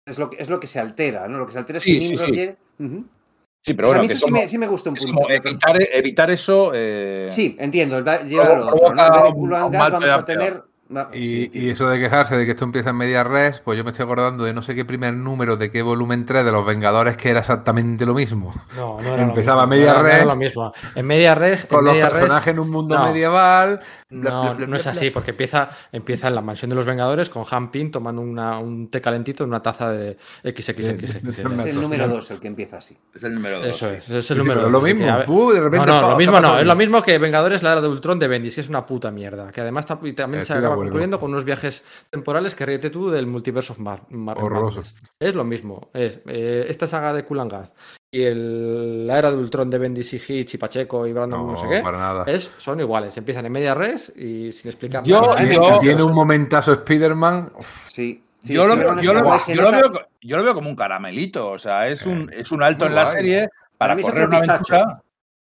Es 0.07 0.17
lo, 0.17 0.29
que, 0.29 0.41
es 0.41 0.49
lo 0.49 0.59
que 0.59 0.67
se 0.67 0.79
altera, 0.79 1.27
¿no? 1.27 1.37
Lo 1.37 1.45
que 1.45 1.51
se 1.51 1.59
altera 1.59 1.77
es 1.77 1.83
Sí, 1.83 1.95
que 1.95 2.01
sí, 2.01 2.09
Nimrod 2.11 2.25
sí. 2.27 2.31
llegue... 2.31 2.57
Ujú. 2.79 3.05
Sí, 3.61 3.73
pero 3.73 3.87
Pues 3.89 3.95
a 3.95 3.97
bueno, 3.97 4.01
mí 4.03 4.07
que 4.07 4.13
eso 4.13 4.13
es 4.13 4.19
sí, 4.21 4.31
como, 4.31 4.41
me, 4.41 4.49
sí 4.49 4.57
me 4.57 4.67
gusta 4.67 4.89
un 4.89 4.95
punto. 4.95 5.13
como 5.13 5.29
evitar, 5.29 5.75
evitar 5.91 6.31
eso. 6.31 6.71
eh, 6.73 7.27
Sí, 7.29 7.57
entiendo, 7.59 8.01
va- 8.05 8.23
lleva 8.23 8.45
al 8.53 8.61
otro, 8.69 8.93
¿no? 8.95 9.05
En 9.05 9.11
provoca 9.11 9.11
vez 9.11 9.23
de 9.23 9.29
un- 9.29 9.39
Kulan 9.41 9.63
un 9.65 9.71
Gat 9.73 9.79
mal 9.81 9.91
vamos 9.91 10.09
a 10.09 10.25
tener... 10.25 10.63
sí, 11.13 11.51
Y, 11.53 11.69
eso 11.69 11.87
de 11.89 11.99
quejarse 11.99 12.35
de 12.35 12.45
que 12.45 12.51
esto 12.51 12.63
empieza 12.65 12.89
en 12.89 12.95
media 12.97 13.23
res, 13.23 13.59
pues 13.61 13.77
yo 13.77 13.83
me 13.83 13.91
estoy 13.91 14.03
acordando 14.05 14.43
de 14.43 14.53
no 14.53 14.61
sé 14.61 14.73
qué 14.75 14.85
primer 14.85 15.13
número 15.13 15.55
de 15.57 15.69
qué 15.71 15.81
volumen 15.81 16.25
3 16.25 16.43
de 16.43 16.51
los 16.51 16.65
Vengadores 16.65 17.15
que 17.17 17.29
era 17.29 17.39
exactamente 17.41 18.05
lo 18.05 18.13
mismo. 18.13 18.53
No, 18.75 18.99
no 19.01 19.13
era 19.13 19.21
Empezaba 19.23 19.63
lo 19.63 19.67
mismo, 19.67 19.79
media 19.85 19.93
no 19.93 19.99
era- 19.99 20.01
no 20.01 20.07
era 20.09 20.17
res. 20.17 20.25
lo 20.27 20.35
mismo. 20.35 20.73
En 20.95 21.07
media 21.07 21.35
res, 21.35 21.65
Con 21.67 21.85
los 21.85 21.93
media 21.93 22.09
res- 22.09 22.19
personajes 22.19 22.47
en 22.53 22.59
un 22.59 22.69
mundo 22.69 22.97
no. 22.97 23.05
medieval. 23.05 23.79
bla, 24.11 24.31
No, 24.31 24.41
bla, 24.41 24.53
bla, 24.53 24.67
no 24.67 24.75
es 24.75 24.87
así, 24.87 25.11
porque 25.11 25.31
empieza, 25.31 25.69
empieza 25.91 26.27
en 26.29 26.35
la 26.35 26.41
mansión 26.41 26.69
de 26.69 26.75
los 26.75 26.85
Vengadores 26.85 27.29
con 27.29 27.45
Han 27.51 27.69
Pin 27.69 27.91
tomando 27.91 28.21
una- 28.23 28.57
un 28.57 28.89
té 28.89 28.99
calentito 29.01 29.43
en 29.43 29.49
una 29.49 29.61
taza 29.61 29.91
de 29.91 30.17
XXXX. 30.43 31.15
Es 31.15 31.65
el 31.67 31.79
número 31.79 32.07
2 32.07 32.31
el 32.31 32.39
que 32.39 32.47
empieza 32.47 32.77
así. 32.77 32.97
Es 33.13 33.23
el 33.23 33.35
número 33.35 33.57
dos. 33.59 33.67
Eso 33.67 33.89
sí. 33.89 33.95
es, 33.95 34.03
ese 34.05 34.17
es 34.17 34.31
el 34.31 34.37
Sí, 34.37 34.39
número 34.43 34.69
lo 34.69 34.81
mismo. 34.81 35.03
que, 35.05 35.09
a 35.11 35.17
ver- 35.17 35.29
¡uh! 35.29 35.51
de 35.51 35.59
repente, 35.61 35.85
No, 35.85 36.01
no, 36.01 36.09
lo 36.11 36.17
mismo 36.17 36.39
no, 36.39 36.57
es 36.59 36.65
lo 36.65 36.75
mismo 36.75 37.01
que 37.03 37.17
Vengadores, 37.19 37.61
la 37.61 37.73
era 37.73 37.81
de 37.81 37.87
Ultron 37.87 38.17
de 38.17 38.27
Bendis, 38.27 38.55
que 38.55 38.61
es 38.61 38.69
una 38.69 38.85
puta 38.85 39.11
mierda. 39.11 39.51
Que 39.51 39.61
además 39.61 39.85
también 39.85 40.43
se 40.45 40.53
acaba 40.53 40.75
concluyendo 40.85 41.19
con 41.19 41.31
unos 41.31 41.45
viajes 41.45 41.83
temporales 42.09 42.55
que 42.55 42.65
ríete 42.65 42.89
tú 42.89 43.09
del 43.09 43.27
multiverso 43.27 43.73
of 43.73 43.79
Mar 43.79 44.03
Mar- 44.09 44.37
Horroroso. 44.37 44.81
Madness. 44.81 44.95
Es 45.19 45.35
lo 45.35 45.43
mismo. 45.43 45.89
Es 45.93 46.19
eh, 46.27 46.65
esta 46.67 46.87
saga 46.87 47.13
de 47.13 47.23
Kulangaz 47.25 47.71
y 48.11 48.23
el, 48.23 49.05
la 49.05 49.19
era 49.19 49.29
de 49.31 49.37
Ultron 49.37 49.69
de 49.69 49.77
Bendis 49.77 50.13
y 50.13 50.17
Hitch 50.17 50.55
y 50.55 50.57
Pacheco 50.57 51.05
y 51.05 51.13
Brandon 51.13 51.45
no, 51.45 51.51
No, 51.51 51.57
sé 51.57 51.67
qué. 51.69 51.79
para 51.81 51.97
nada. 51.99 52.23
Es, 52.25 52.51
son 52.57 52.79
iguales. 52.79 53.15
Empiezan 53.17 53.45
en 53.45 53.51
media 53.51 53.73
res 53.75 54.11
y 54.15 54.51
sin 54.51 54.69
explicar 54.69 55.03
Yo- 55.03 55.21
nada. 55.21 55.43
Yo- 55.43 55.51
encanta. 55.53 55.79
Tiene 55.79 56.03
un 56.03 56.13
momentazo 56.13 56.73
Spider-Man. 56.73 57.51
Sí. 57.61 58.23
sí, 58.41 58.53
yo, 58.53 58.65
lo 58.67 58.75
veo, 58.75 58.87
con 58.87 58.99
yo, 59.01 59.13
lo, 59.13 59.19
esta 59.19 59.29
veo- 59.29 59.39
se 59.39 59.55
yo 59.55 59.61
lo 59.61 59.71
nota- 59.71 59.89
veo, 59.89 60.07
yo 60.21 60.37
lo 60.37 60.43
veo 60.43 60.53
como 60.55 60.69
un 60.69 60.75
caramelito, 60.75 61.49
o 61.51 61.57
sea, 61.59 61.87
es 61.87 62.05
un, 62.05 62.31
es 62.33 62.51
un 62.51 62.63
alto 62.63 62.85
Muy 62.85 62.89
en 62.89 62.95
la 62.95 63.03
guay. 63.03 63.15
serie 63.15 63.49
para 63.77 63.93
Para 63.95 64.01
correr 64.07 64.27
una 64.27 64.37
aventura. 64.37 65.01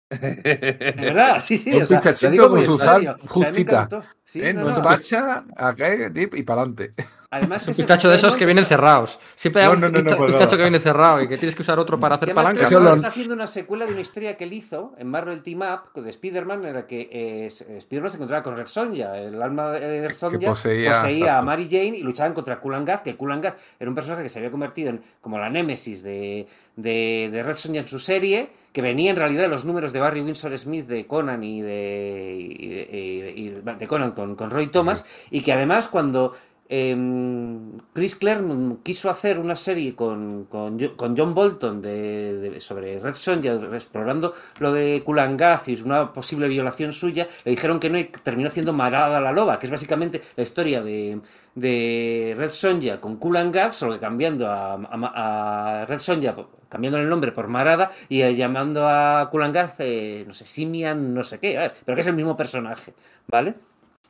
De 0.08 0.94
verdad, 0.96 1.40
sí, 1.40 1.56
sí. 1.56 1.72
Un 1.72 1.82
o 1.82 1.86
sea, 1.86 2.00
con 2.00 2.62
su 2.64 2.72
en 2.72 2.78
sal 2.78 3.18
justita. 3.26 3.88
Sí, 4.24 4.40
¿eh? 4.42 4.54
no, 4.54 4.64
No 4.70 4.82
pacha, 4.82 5.44
acá, 5.56 6.12
tip, 6.12 6.34
y 6.34 6.42
para 6.44 6.62
adelante. 6.62 6.94
Además 7.30 7.64
que 7.64 7.70
Un 7.72 7.76
pistacho 7.76 8.08
de 8.08 8.16
esos 8.16 8.36
que 8.36 8.44
vienen 8.46 8.64
cerrados. 8.66 9.18
Siempre 9.34 9.62
hay 9.62 9.68
No, 9.68 9.74
un 9.74 9.80
no, 9.80 9.88
no, 9.88 9.98
no, 9.98 10.04
pista- 10.10 10.26
pistacho 10.26 10.56
que 10.56 10.62
viene 10.62 10.78
cerrado 10.78 11.22
y 11.22 11.28
que 11.28 11.36
tienes 11.38 11.54
que 11.56 11.62
usar 11.62 11.78
otro 11.78 11.98
para 11.98 12.14
hacer 12.14 12.28
además 12.30 12.44
lo- 12.70 12.94
está 12.94 13.08
haciendo 13.08 13.34
una 13.34 13.46
secuela 13.48 13.84
de 13.86 13.92
una 13.92 14.00
historia 14.00 14.36
que 14.36 14.44
él 14.44 14.52
hizo 14.52 14.94
en 14.96 15.08
Marvel 15.08 15.42
Team 15.42 15.60
Up 15.62 16.00
de 16.02 16.10
Spider-Man, 16.10 16.64
en 16.64 16.74
la 16.74 16.86
que 16.86 17.08
eh, 17.10 17.46
Spider-Man 17.78 18.10
se 18.10 18.16
encontraba 18.16 18.42
con 18.44 18.56
Red 18.56 18.66
Sonja. 18.68 19.18
El 19.18 19.42
alma 19.42 19.72
de 19.72 20.06
Red 20.08 20.16
Sonja 20.16 20.38
poseía, 20.48 21.38
a. 21.38 21.42
Mary 21.42 21.68
Jane 21.70 21.98
y 21.98 22.02
luchaban 22.02 22.32
contra 22.32 22.60
Kulan 22.60 22.84
Gaz, 22.84 23.02
que 23.02 23.16
Kulan 23.16 23.40
Gaz 23.40 23.56
era 23.80 23.88
un 23.90 23.94
personaje 23.94 24.22
que 24.22 24.28
se 24.28 24.38
había 24.38 24.50
convertido 24.50 24.90
en 24.90 25.02
como 25.20 25.38
la 25.38 25.50
némesis 25.50 26.02
de, 26.04 26.46
de, 26.76 27.28
de 27.32 27.42
Red 27.42 27.56
Sonja 27.56 27.80
en 27.80 27.88
su 27.88 27.98
serie, 27.98 28.48
que 28.72 28.82
venía 28.82 29.10
en 29.10 29.16
realidad 29.16 29.42
de 29.42 29.48
los 29.48 29.64
números 29.64 29.92
de 29.92 29.98
Barry 30.00 30.20
Windsor 30.20 30.56
Smith 30.58 30.86
de 30.86 31.06
Conan 31.06 31.42
y 31.42 31.60
de, 31.62 32.36
y 32.38 32.68
de, 32.68 32.88
y 32.92 33.20
de- 33.20 33.32
y 33.32 33.48
de 33.78 33.86
Conan 33.88 34.12
con, 34.12 34.36
con 34.36 34.50
Roy 34.50 34.68
Thomas, 34.68 35.04
y 35.30 35.40
que 35.40 35.52
además 35.52 35.88
cuando 35.88 36.34
em, 36.68 37.78
Chris 37.92 38.14
Claremont 38.16 38.82
quiso 38.82 39.10
hacer 39.10 39.38
una 39.38 39.56
serie 39.56 39.94
con, 39.94 40.44
con, 40.46 40.78
con 40.96 41.16
John 41.16 41.34
Bolton 41.34 41.80
de, 41.82 42.56
sobre 42.60 42.98
Red 43.00 43.14
Sonja, 43.14 43.52
explorando 43.74 44.34
lo 44.58 44.72
de 44.72 45.02
Kulangath 45.04 45.68
y 45.68 45.80
una 45.82 46.12
posible 46.12 46.48
violación 46.48 46.92
suya, 46.92 47.26
le 47.44 47.50
dijeron 47.52 47.78
que 47.80 47.90
no 47.90 47.98
y 47.98 48.04
terminó 48.04 48.48
haciendo 48.48 48.72
Marada 48.72 49.20
la 49.20 49.32
Loba, 49.32 49.58
que 49.58 49.66
es 49.66 49.72
básicamente 49.72 50.22
la 50.36 50.42
historia 50.42 50.82
de, 50.82 51.20
de 51.54 52.34
Red 52.36 52.50
Sonja 52.50 53.00
con 53.00 53.16
Kulangath, 53.16 53.72
solo 53.72 53.98
cambiando 53.98 54.46
a, 54.48 54.74
a- 54.74 55.84
Red 55.86 55.98
Sonja, 55.98 56.34
cambiando 56.68 56.98
el 56.98 57.08
nombre 57.08 57.32
por 57.32 57.48
Marada 57.48 57.90
y 58.08 58.22
eh, 58.22 58.34
llamando 58.34 58.86
a 58.88 59.28
Kulangath, 59.30 59.76
eh, 59.80 60.24
no 60.26 60.34
sé, 60.34 60.46
Simian, 60.46 61.14
no 61.14 61.24
sé 61.24 61.38
qué, 61.38 61.70
pero 61.84 61.94
que 61.94 62.00
es 62.00 62.06
el 62.06 62.14
mismo 62.14 62.36
personaje, 62.36 62.94
¿vale? 63.28 63.54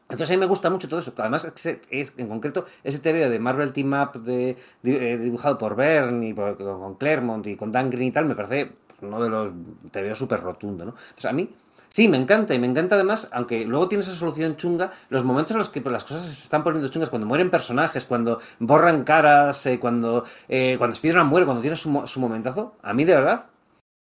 Entonces 0.09 0.31
a 0.31 0.33
mí 0.35 0.41
me 0.41 0.47
gusta 0.47 0.71
mucho 0.71 0.89
todo 0.89 1.01
eso. 1.01 1.13
Además, 1.17 1.45
es, 1.45 1.79
es- 1.91 2.13
en 2.17 2.29
concreto, 2.29 2.67
ese 2.85 3.01
TVO 3.01 3.29
de 3.31 3.39
Marvel 3.39 3.73
Team 3.73 3.93
Up 3.93 4.21
de, 4.23 4.57
eh, 4.85 5.19
dibujado 5.19 5.59
por 5.59 5.75
Byrne 5.77 6.29
y 6.29 6.33
por- 6.33 6.57
con, 6.57 6.95
Claremont 6.95 7.47
y 7.47 7.57
con 7.57 7.73
Dan 7.73 7.91
Green 7.91 8.09
y 8.09 8.13
tal, 8.13 8.25
me 8.27 8.37
parece 8.37 8.73
pues, 8.87 8.99
uno 9.03 9.23
de 9.23 9.29
los 9.29 9.51
TVO 9.91 10.15
súper 10.15 10.41
rotundo, 10.43 10.85
¿no? 10.85 10.95
Entonces 11.09 11.25
a 11.27 11.33
mí 11.33 11.51
sí, 11.91 12.09
me 12.09 12.19
encanta 12.19 12.55
y 12.55 12.59
me 12.59 12.67
encanta 12.69 12.95
además, 12.95 13.29
aunque 13.33 13.65
luego 13.65 13.89
tiene 13.89 14.05
esa 14.05 14.15
solución 14.15 14.57
chunga, 14.57 14.93
los 15.09 15.25
momentos 15.25 15.53
en 15.53 15.59
los 15.59 15.71
que 15.71 15.81
pues, 15.81 15.93
las 15.93 16.05
cosas 16.05 16.27
se 16.27 16.39
están 16.43 16.63
poniendo 16.63 16.89
chungas, 16.89 17.11
cuando 17.11 17.27
mueren 17.27 17.51
personajes, 17.51 18.05
cuando 18.05 18.39
borran 18.61 19.03
caras, 19.03 19.65
eh, 19.67 19.79
cuando, 19.81 20.25
eh, 20.49 20.77
cuando 20.79 20.95
Spider-Man 20.95 21.27
muere, 21.27 21.47
cuando 21.47 21.63
tiene 21.63 21.77
su, 21.77 22.03
su 22.07 22.21
momentazo, 22.21 22.75
a 22.83 22.93
mí 22.95 23.05
de 23.05 23.15
verdad 23.15 23.47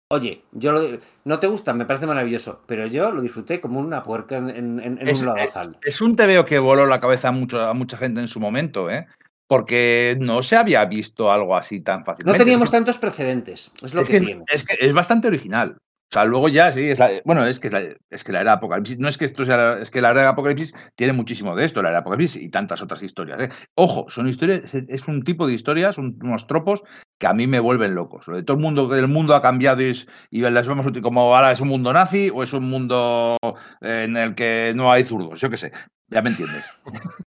Oye, 0.09 0.43
yo 0.53 0.71
lo, 0.71 0.81
no 1.25 1.39
te 1.39 1.47
gusta, 1.47 1.73
me 1.73 1.85
parece 1.85 2.07
maravilloso, 2.07 2.61
pero 2.65 2.87
yo 2.87 3.11
lo 3.11 3.21
disfruté 3.21 3.59
como 3.59 3.79
una 3.81 4.03
puerca 4.03 4.37
en, 4.37 4.49
en- 4.49 4.79
en 4.79 4.97
Es, 4.99 5.01
un 5.03 5.09
es- 5.09 5.21
lodazal. 5.23 5.77
es 5.83 5.99
un 6.01 6.15
TVO 6.15 6.45
que 6.45 6.59
voló 6.59 6.85
la 6.85 7.01
cabeza 7.01 7.27
a, 7.27 7.31
mucho, 7.31 7.61
a 7.61 7.73
mucha 7.73 7.97
gente 7.97 8.21
en 8.21 8.29
su 8.29 8.39
momento, 8.39 8.89
¿eh? 8.89 9.05
Porque 9.47 10.15
no 10.19 10.43
se 10.43 10.55
había 10.55 10.85
visto 10.85 11.29
algo 11.29 11.55
así 11.57 11.81
tan 11.81 11.99
No 11.99 12.05
fácilmente. 12.05 12.39
teníamos 12.39 12.65
Es 12.67 12.71
que- 12.71 12.77
tantos 12.77 12.97
precedentes, 12.97 13.71
es 13.81 13.93
lo 13.93 14.01
es 14.01 14.07
que, 14.07 14.19
que, 14.19 14.25
tiene. 14.25 14.43
es 14.47 14.63
que 14.63 14.77
es 14.79 14.93
bastante 14.93 15.27
original. 15.27 15.77
O 16.09 16.13
sea, 16.13 16.23
luego 16.23 16.47
ya 16.47 16.71
sí, 16.71 16.95
la- 16.95 17.09
bueno, 17.25 17.45
es 17.45 17.59
que, 17.59 17.67
es 17.67 17.73
la, 17.73 17.81
que 18.23 18.31
la 18.31 18.39
era 18.39 18.53
Apocalipsis, 18.53 18.97
no 18.97 19.09
es 19.09 19.17
que 19.17 19.25
esto 19.25 19.45
sea, 19.45 19.73
es 19.73 19.91
que 19.91 19.99
la 19.99 20.11
era 20.11 20.29
Apocalipsis 20.29 20.73
tiene 20.95 21.11
muchísimo 21.11 21.53
de 21.53 21.65
esto, 21.65 21.81
la 21.83 21.89
era 21.89 21.97
Apocalipsis 21.99 22.41
y 22.41 22.49
tantas 22.49 22.81
otras 22.81 23.03
historias. 23.03 23.41
¿eh? 23.41 23.49
Ojo, 23.75 24.09
son 24.09 24.25
historias, 24.29 24.73
es- 24.73 25.07
un 25.09 25.23
tipo 25.23 25.45
de 25.45 25.53
historias, 25.53 25.97
un- 25.97 26.17
unos 26.23 26.47
tropos 26.47 26.83
que 27.17 27.27
a 27.27 27.33
mí 27.33 27.45
me 27.45 27.59
vuelven 27.59 27.93
locos. 27.93 28.25
Lo 28.27 28.37
de 28.37 28.43
todo 28.43 28.55
el 28.55 28.63
mundo, 28.63 28.89
que 28.89 28.97
el 28.97 29.07
mundo 29.09 29.35
ha 29.35 29.41
cambiado 29.41 29.81
y, 29.83 30.05
las 30.31 30.67
vemos 30.67 30.85
uti- 30.85 31.01
como 31.01 31.21
ahora 31.35 31.51
es 31.51 31.59
un 31.59 31.67
mundo 31.67 31.91
nazi 31.91 32.31
o 32.33 32.41
es 32.41 32.53
un 32.53 32.69
mundo 32.69 33.37
eh, 33.81 34.03
en 34.05 34.15
el 34.15 34.33
que 34.33 34.71
no 34.77 34.89
hay 34.91 35.03
zurdos, 35.03 35.41
yo 35.41 35.49
qué 35.49 35.57
sé, 35.57 35.73
ya 36.07 36.21
me 36.21 36.29
entiendes. 36.29 36.65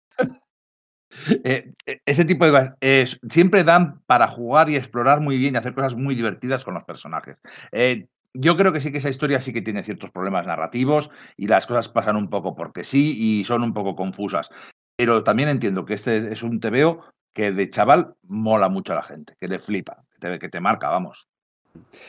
Eh, 1.43 1.73
eh, 1.85 1.99
ese 2.05 2.23
tipo 2.23 2.45
de 2.45 2.51
cosas 2.51 2.73
eh, 2.81 3.05
siempre 3.29 3.63
dan 3.63 3.99
para 4.05 4.27
jugar 4.27 4.69
y 4.69 4.75
explorar 4.75 5.19
muy 5.21 5.37
bien 5.37 5.55
y 5.55 5.57
hacer 5.57 5.73
cosas 5.73 5.95
muy 5.95 6.15
divertidas 6.15 6.63
con 6.63 6.75
los 6.75 6.83
personajes. 6.83 7.37
Eh, 7.71 8.07
yo 8.33 8.57
creo 8.57 8.71
que 8.71 8.81
sí 8.81 8.91
que 8.91 8.99
esa 8.99 9.09
historia 9.09 9.41
sí 9.41 9.53
que 9.53 9.61
tiene 9.61 9.83
ciertos 9.83 10.11
problemas 10.11 10.45
narrativos 10.45 11.09
y 11.37 11.47
las 11.47 11.67
cosas 11.67 11.89
pasan 11.89 12.15
un 12.15 12.29
poco 12.29 12.55
porque 12.55 12.83
sí 12.83 13.15
y 13.17 13.45
son 13.45 13.63
un 13.63 13.73
poco 13.73 13.95
confusas. 13.95 14.49
Pero 14.95 15.23
también 15.23 15.49
entiendo 15.49 15.85
que 15.85 15.93
este 15.93 16.31
es 16.31 16.43
un 16.43 16.59
TVO 16.59 17.03
que 17.33 17.51
de 17.51 17.69
chaval 17.69 18.15
mola 18.23 18.69
mucho 18.69 18.93
a 18.93 18.97
la 18.97 19.03
gente, 19.03 19.35
que 19.39 19.47
le 19.47 19.59
flipa, 19.59 20.03
que 20.11 20.19
te, 20.19 20.39
que 20.39 20.49
te 20.49 20.59
marca, 20.59 20.89
vamos. 20.89 21.27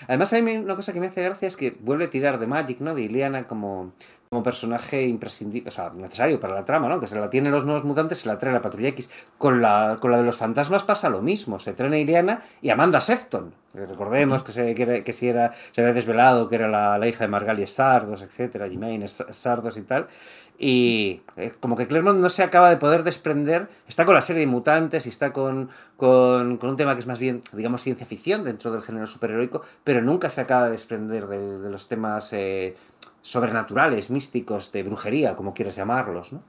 Además, 0.08 0.32
hay 0.32 0.42
una 0.42 0.76
cosa 0.76 0.92
que 0.92 1.00
me 1.00 1.06
hace 1.06 1.22
gracia 1.22 1.48
es 1.48 1.56
que 1.56 1.76
vuelve 1.80 2.06
a 2.06 2.10
tirar 2.10 2.38
de 2.38 2.46
Magic, 2.46 2.80
¿no? 2.80 2.94
De 2.94 3.02
Ileana 3.02 3.46
como, 3.46 3.92
como 4.30 4.44
personaje 4.44 5.08
imprescindible, 5.08 5.66
o 5.68 5.72
sea, 5.72 5.90
necesario 5.90 6.38
para 6.38 6.54
la 6.54 6.64
trama, 6.64 6.88
¿no? 6.88 7.00
Que 7.00 7.08
se 7.08 7.18
la 7.18 7.28
tienen 7.28 7.50
los 7.50 7.64
nuevos 7.64 7.82
mutantes, 7.82 8.18
se 8.18 8.28
la 8.28 8.38
trae 8.38 8.52
la 8.52 8.62
Patrulla 8.62 8.90
X. 8.90 9.10
Con 9.38 9.60
la, 9.60 9.98
con 10.00 10.12
la 10.12 10.18
de 10.18 10.22
los 10.22 10.36
fantasmas 10.36 10.84
pasa 10.84 11.10
lo 11.10 11.20
mismo. 11.20 11.58
Se 11.58 11.72
traen 11.72 11.94
a 11.94 11.98
Ileana 11.98 12.40
y 12.62 12.70
Amanda 12.70 13.00
Sefton. 13.00 13.52
Que 13.72 13.84
Recordemos 13.86 14.44
que, 14.44 14.52
se, 14.52 14.72
que, 14.76 14.82
era- 14.84 15.02
que 15.02 15.12
si 15.14 15.26
era, 15.28 15.52
se 15.72 15.80
había 15.80 15.92
desvelado 15.94 16.48
que 16.48 16.54
era 16.54 16.68
la, 16.68 16.96
la 16.96 17.08
hija 17.08 17.24
de 17.24 17.28
Margali 17.28 17.66
Sardos, 17.66 18.22
etcétera, 18.22 18.68
Jimaine 18.68 19.08
Sardos 19.08 19.76
y 19.76 19.82
tal. 19.82 20.06
Y 20.62 21.22
eh, 21.36 21.52
como 21.58 21.74
que 21.76 21.88
Claremont 21.88 22.20
no 22.20 22.28
se 22.28 22.44
acaba 22.44 22.70
de 22.70 22.76
poder 22.76 23.02
desprender. 23.02 23.66
Está 23.88 24.04
con 24.04 24.14
la 24.14 24.20
serie 24.20 24.40
de 24.40 24.46
mutantes 24.46 25.06
y 25.06 25.08
está 25.08 25.32
con, 25.32 25.70
con, 25.96 26.56
con 26.58 26.70
un 26.70 26.76
tema 26.76 26.94
que 26.94 27.00
es 27.00 27.06
más 27.08 27.18
bien, 27.18 27.42
digamos, 27.52 27.82
ciencia 27.82 28.06
ficción 28.06 28.44
dentro 28.44 28.70
del 28.70 28.82
género 28.82 29.08
superheroico, 29.08 29.62
pero 29.82 30.00
nunca 30.02 30.28
se 30.28 30.40
acaba 30.40 30.66
de 30.66 30.70
desprender 30.72 31.26
de, 31.26 31.58
de 31.58 31.70
los 31.70 31.88
temas 31.88 32.32
eh, 32.34 32.76
sobrenaturales, 33.22 34.10
místicos, 34.10 34.72
de 34.72 34.82
brujería, 34.82 35.36
como 35.36 35.54
quieras 35.54 35.76
llamarlos, 35.76 36.32
¿no? 36.32 36.42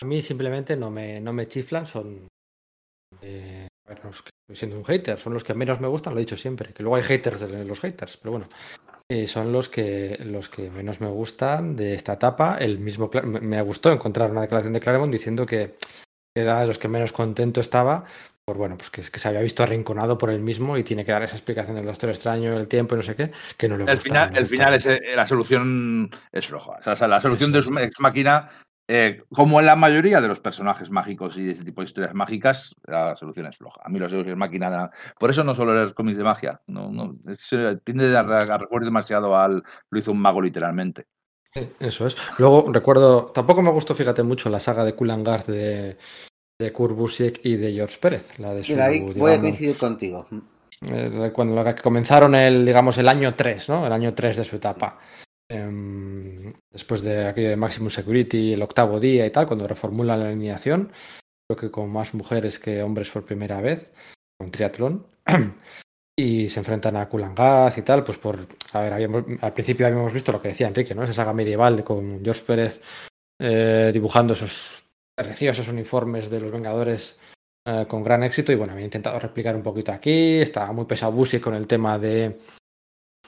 A 0.00 0.04
mí 0.04 0.22
simplemente 0.22 0.76
no 0.76 0.90
me, 0.90 1.20
no 1.20 1.32
me 1.32 1.48
chiflan, 1.48 1.86
son. 1.86 2.28
eh, 3.22 3.66
que 3.86 3.94
estoy 3.94 4.56
siendo 4.56 4.76
un 4.78 4.84
hater, 4.84 5.18
son 5.18 5.34
los 5.34 5.42
que 5.44 5.54
menos 5.54 5.80
me 5.80 5.88
gustan, 5.88 6.14
lo 6.14 6.20
he 6.20 6.22
dicho 6.22 6.36
siempre. 6.36 6.72
Que 6.72 6.82
luego 6.82 6.96
hay 6.96 7.02
haters 7.02 7.40
de 7.40 7.64
los 7.64 7.80
haters, 7.80 8.16
pero 8.18 8.32
bueno. 8.32 8.48
eh, 9.10 9.26
son 9.26 9.52
los 9.52 9.68
que, 9.68 10.18
los 10.20 10.48
que 10.48 10.70
menos 10.70 11.00
me 11.00 11.08
gustan 11.08 11.74
de 11.76 11.94
esta 11.94 12.14
etapa. 12.14 12.58
El 12.58 12.78
mismo 12.78 13.10
me, 13.24 13.40
me 13.40 13.62
gustó 13.62 13.90
encontrar 13.90 14.30
una 14.30 14.42
declaración 14.42 14.74
de 14.74 14.80
Claremont 14.80 15.12
diciendo 15.12 15.46
que 15.46 15.76
era 16.36 16.60
de 16.60 16.66
los 16.66 16.78
que 16.78 16.88
menos 16.88 17.12
contento 17.12 17.60
estaba. 17.60 18.04
Por 18.48 18.56
bueno, 18.56 18.78
pues 18.78 18.88
que, 18.88 19.02
que 19.02 19.18
se 19.18 19.28
había 19.28 19.42
visto 19.42 19.62
arrinconado 19.62 20.16
por 20.16 20.30
él 20.30 20.40
mismo 20.40 20.78
y 20.78 20.82
tiene 20.82 21.04
que 21.04 21.12
dar 21.12 21.22
esa 21.22 21.36
explicación 21.36 21.76
del 21.76 21.84
Doctor 21.84 22.08
Extraño, 22.08 22.56
el 22.56 22.66
tiempo 22.66 22.94
y 22.94 22.96
no 22.96 23.02
sé 23.02 23.14
qué, 23.14 23.30
que 23.58 23.68
no 23.68 23.76
le 23.76 23.82
gusta. 23.82 23.92
El 23.92 23.98
final, 23.98 24.32
no 24.32 24.38
el 24.38 24.46
final 24.46 24.72
es, 24.72 24.86
eh, 24.86 25.02
la 25.14 25.26
solución 25.26 26.10
es 26.32 26.46
floja. 26.46 26.78
O 26.82 26.96
sea, 26.96 27.08
la 27.08 27.20
solución 27.20 27.52
de 27.52 27.60
su 27.60 27.78
ex 27.78 28.00
máquina, 28.00 28.48
eh, 28.88 29.22
como 29.34 29.60
en 29.60 29.66
la 29.66 29.76
mayoría 29.76 30.22
de 30.22 30.28
los 30.28 30.40
personajes 30.40 30.90
mágicos 30.90 31.36
y 31.36 31.44
de 31.44 31.52
ese 31.52 31.62
tipo 31.62 31.82
de 31.82 31.88
historias 31.88 32.14
mágicas, 32.14 32.74
la 32.86 33.18
solución 33.18 33.44
es 33.48 33.58
floja. 33.58 33.82
A 33.84 33.90
mí 33.90 33.98
los 33.98 34.10
ex 34.14 34.34
máquina, 34.34 34.70
nada- 34.70 34.92
por 35.18 35.28
eso 35.28 35.44
no 35.44 35.54
suelo 35.54 35.74
leer 35.74 35.92
cómics 35.92 36.16
de 36.16 36.24
magia. 36.24 36.62
No, 36.68 36.90
no, 36.90 37.16
es, 37.30 37.50
tiende 37.84 38.16
a, 38.16 38.20
a 38.20 38.56
recordar 38.56 38.86
demasiado 38.86 39.36
al 39.36 39.62
lo 39.90 39.98
hizo 39.98 40.10
un 40.10 40.22
mago 40.22 40.40
literalmente. 40.40 41.04
Sí, 41.52 41.68
eso 41.80 42.06
es. 42.06 42.16
Luego 42.38 42.72
recuerdo, 42.72 43.26
tampoco 43.26 43.60
me 43.60 43.70
gustó, 43.72 43.94
fíjate 43.94 44.22
mucho, 44.22 44.48
la 44.48 44.60
saga 44.60 44.86
de 44.86 44.94
Kulangar 44.94 45.44
de, 45.44 45.98
de 46.60 46.72
Kurt 46.72 46.96
Busiek 46.96 47.40
y 47.44 47.56
de 47.56 47.72
George 47.72 47.98
Pérez, 48.00 48.38
la 48.38 48.52
de 48.52 48.64
su, 48.64 48.72
Mira, 48.72 48.86
ahí 48.86 49.00
voy 49.00 49.32
a 49.32 49.40
coincidir 49.40 49.76
contigo. 49.76 50.26
eh, 50.90 51.30
cuando 51.32 51.64
comenzaron 51.82 52.34
el, 52.34 52.66
digamos, 52.66 52.98
el 52.98 53.08
año 53.08 53.34
3, 53.34 53.68
¿no? 53.68 53.86
El 53.86 53.92
año 53.92 54.12
3 54.14 54.36
de 54.38 54.44
su 54.44 54.56
etapa. 54.56 54.98
Em, 55.50 56.52
después 56.70 57.02
de 57.02 57.26
aquello 57.26 57.50
de 57.50 57.56
Maximum 57.56 57.90
Security, 57.90 58.52
el 58.52 58.62
octavo 58.62 58.98
día 59.00 59.24
y 59.24 59.30
tal, 59.30 59.46
cuando 59.46 59.66
reformulan 59.66 60.18
la 60.20 60.26
alineación, 60.28 60.90
creo 61.48 61.58
que 61.58 61.70
con 61.70 61.90
más 61.90 62.12
mujeres 62.12 62.58
que 62.58 62.82
hombres 62.82 63.08
por 63.10 63.24
primera 63.24 63.60
vez, 63.60 63.92
con 64.38 64.50
triatlón, 64.50 65.06
y 66.18 66.48
se 66.48 66.58
enfrentan 66.58 66.96
a 66.96 67.08
Kulangaz 67.08 67.78
y 67.78 67.82
tal, 67.82 68.02
pues 68.04 68.18
por, 68.18 68.46
a 68.72 68.80
ver, 68.82 68.92
habíamos- 68.92 69.24
al 69.40 69.52
principio 69.54 69.86
habíamos 69.86 70.12
visto 70.12 70.32
lo 70.32 70.42
que 70.42 70.48
decía 70.48 70.66
Enrique, 70.68 70.94
¿no? 70.94 71.04
Esa 71.04 71.12
saga 71.12 71.32
medieval 71.32 71.76
de, 71.76 71.84
con 71.84 72.20
George 72.24 72.42
Pérez 72.44 72.80
eh, 73.40 73.90
dibujando 73.92 74.32
esos 74.34 74.77
preciosos 75.18 75.68
uniformes 75.68 76.30
de 76.30 76.40
los 76.40 76.50
Vengadores 76.52 77.20
eh, 77.66 77.86
con 77.88 78.02
gran 78.02 78.22
éxito. 78.22 78.52
Y 78.52 78.56
bueno, 78.56 78.72
había 78.72 78.84
intentado 78.84 79.18
replicar 79.18 79.54
un 79.56 79.62
poquito 79.62 79.92
aquí, 79.92 80.38
estaba 80.40 80.72
muy 80.72 80.84
pesado 80.86 81.12
Busi 81.12 81.40
con 81.40 81.54
el 81.54 81.66
tema 81.66 81.98
de, 81.98 82.38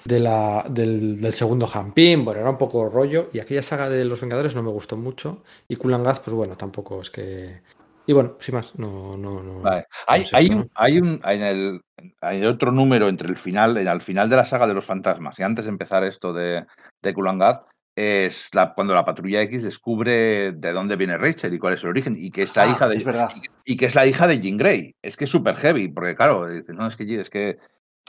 de 0.04 0.20
la, 0.20 0.64
del, 0.68 1.20
del 1.20 1.32
segundo 1.32 1.66
Jampín, 1.66 2.24
bueno, 2.24 2.40
era 2.40 2.50
un 2.50 2.58
poco 2.58 2.88
rollo. 2.88 3.28
Y 3.32 3.40
aquella 3.40 3.62
saga 3.62 3.88
de 3.88 4.04
los 4.04 4.20
Vengadores 4.20 4.54
no 4.54 4.62
me 4.62 4.70
gustó 4.70 4.96
mucho. 4.96 5.42
Y 5.68 5.76
Kulangaz, 5.76 6.20
pues 6.20 6.34
bueno, 6.34 6.56
tampoco 6.56 7.00
es 7.02 7.10
que... 7.10 7.62
Y 8.06 8.12
bueno, 8.12 8.36
sin 8.40 8.56
más, 8.56 8.72
no... 8.76 9.16
no, 9.16 9.42
no 9.42 9.60
Vale. 9.60 9.86
Hay, 10.06 10.22
es 10.22 10.34
hay 10.34 10.44
esto, 10.46 10.56
un, 10.56 10.62
¿no? 10.62 10.68
hay 10.74 10.98
un 10.98 11.20
en 11.24 11.42
el, 11.42 11.80
hay 12.20 12.44
otro 12.44 12.72
número 12.72 13.08
entre 13.08 13.28
el 13.28 13.36
final, 13.36 13.76
en- 13.76 13.86
al 13.86 14.00
final 14.00 14.28
de 14.28 14.36
la 14.36 14.44
saga 14.44 14.66
de 14.66 14.74
los 14.74 14.84
fantasmas 14.86 15.38
y 15.38 15.42
antes 15.42 15.66
de 15.66 15.70
empezar 15.70 16.02
esto 16.02 16.32
de, 16.32 16.66
de 17.02 17.14
Kulangaz, 17.14 17.60
es 18.00 18.48
la, 18.54 18.72
cuando 18.72 18.94
la 18.94 19.04
patrulla 19.04 19.42
X 19.42 19.62
descubre 19.62 20.52
de 20.52 20.72
dónde 20.72 20.96
viene 20.96 21.18
Rachel 21.18 21.52
y 21.52 21.58
cuál 21.58 21.74
es 21.74 21.82
el 21.82 21.90
origen 21.90 22.16
y 22.18 22.30
que 22.30 22.42
es 22.42 22.56
la 22.56 22.62
Ah, 22.62 22.68
hija 22.68 22.88
de 22.88 22.96
es 22.96 23.04
verdad. 23.04 23.30
y 23.64 23.76
que 23.76 23.86
es 23.86 23.94
la 23.94 24.06
hija 24.06 24.26
de 24.26 24.40
Jean 24.40 24.56
Grey. 24.56 24.94
Es 25.02 25.16
que 25.16 25.24
es 25.24 25.30
súper 25.30 25.56
heavy, 25.56 25.88
porque 25.88 26.14
claro, 26.14 26.46
no, 26.68 26.86
es 26.86 26.96
que, 26.96 27.20
es 27.20 27.28
que 27.30 27.58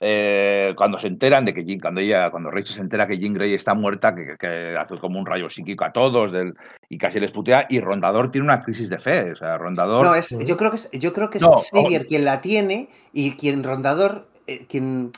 eh, 0.03 0.73
cuando 0.77 0.97
se 0.97 1.07
enteran 1.07 1.45
de 1.45 1.53
que 1.53 1.63
Jean, 1.65 1.79
cuando 1.79 2.01
ella, 2.01 2.31
cuando 2.31 2.49
Rachel 2.49 2.75
se 2.75 2.81
entera 2.81 3.05
que 3.07 3.19
Jean 3.19 3.33
Grey 3.33 3.53
está 3.53 3.73
muerta, 3.75 4.15
que, 4.15 4.35
que 4.39 4.75
hace 4.77 4.97
como 4.97 5.19
un 5.19 5.25
rayo 5.25 5.49
psíquico 5.49 5.83
a 5.85 5.91
todos 5.91 6.31
del, 6.31 6.53
y 6.89 6.97
casi 6.97 7.19
les 7.19 7.31
putea, 7.31 7.67
y 7.69 7.79
Rondador 7.81 8.31
tiene 8.31 8.45
una 8.45 8.63
crisis 8.63 8.89
de 8.89 8.99
fe. 8.99 9.31
O 9.31 9.35
sea, 9.35 9.57
Rondador. 9.57 10.05
No, 10.05 10.15
es, 10.15 10.29
yo 10.45 10.57
creo 10.57 10.71
que 10.71 10.77
es, 10.77 10.89
yo 10.93 11.13
creo 11.13 11.29
que 11.29 11.37
es 11.37 11.43
No, 11.43 11.57
Xavier 11.57 12.07
quien 12.07 12.25
la 12.25 12.41
tiene 12.41 12.89
y 13.13 13.31
quien 13.33 13.63
Rondador, 13.63 14.27
eh, 14.47 14.65
quien 14.67 15.11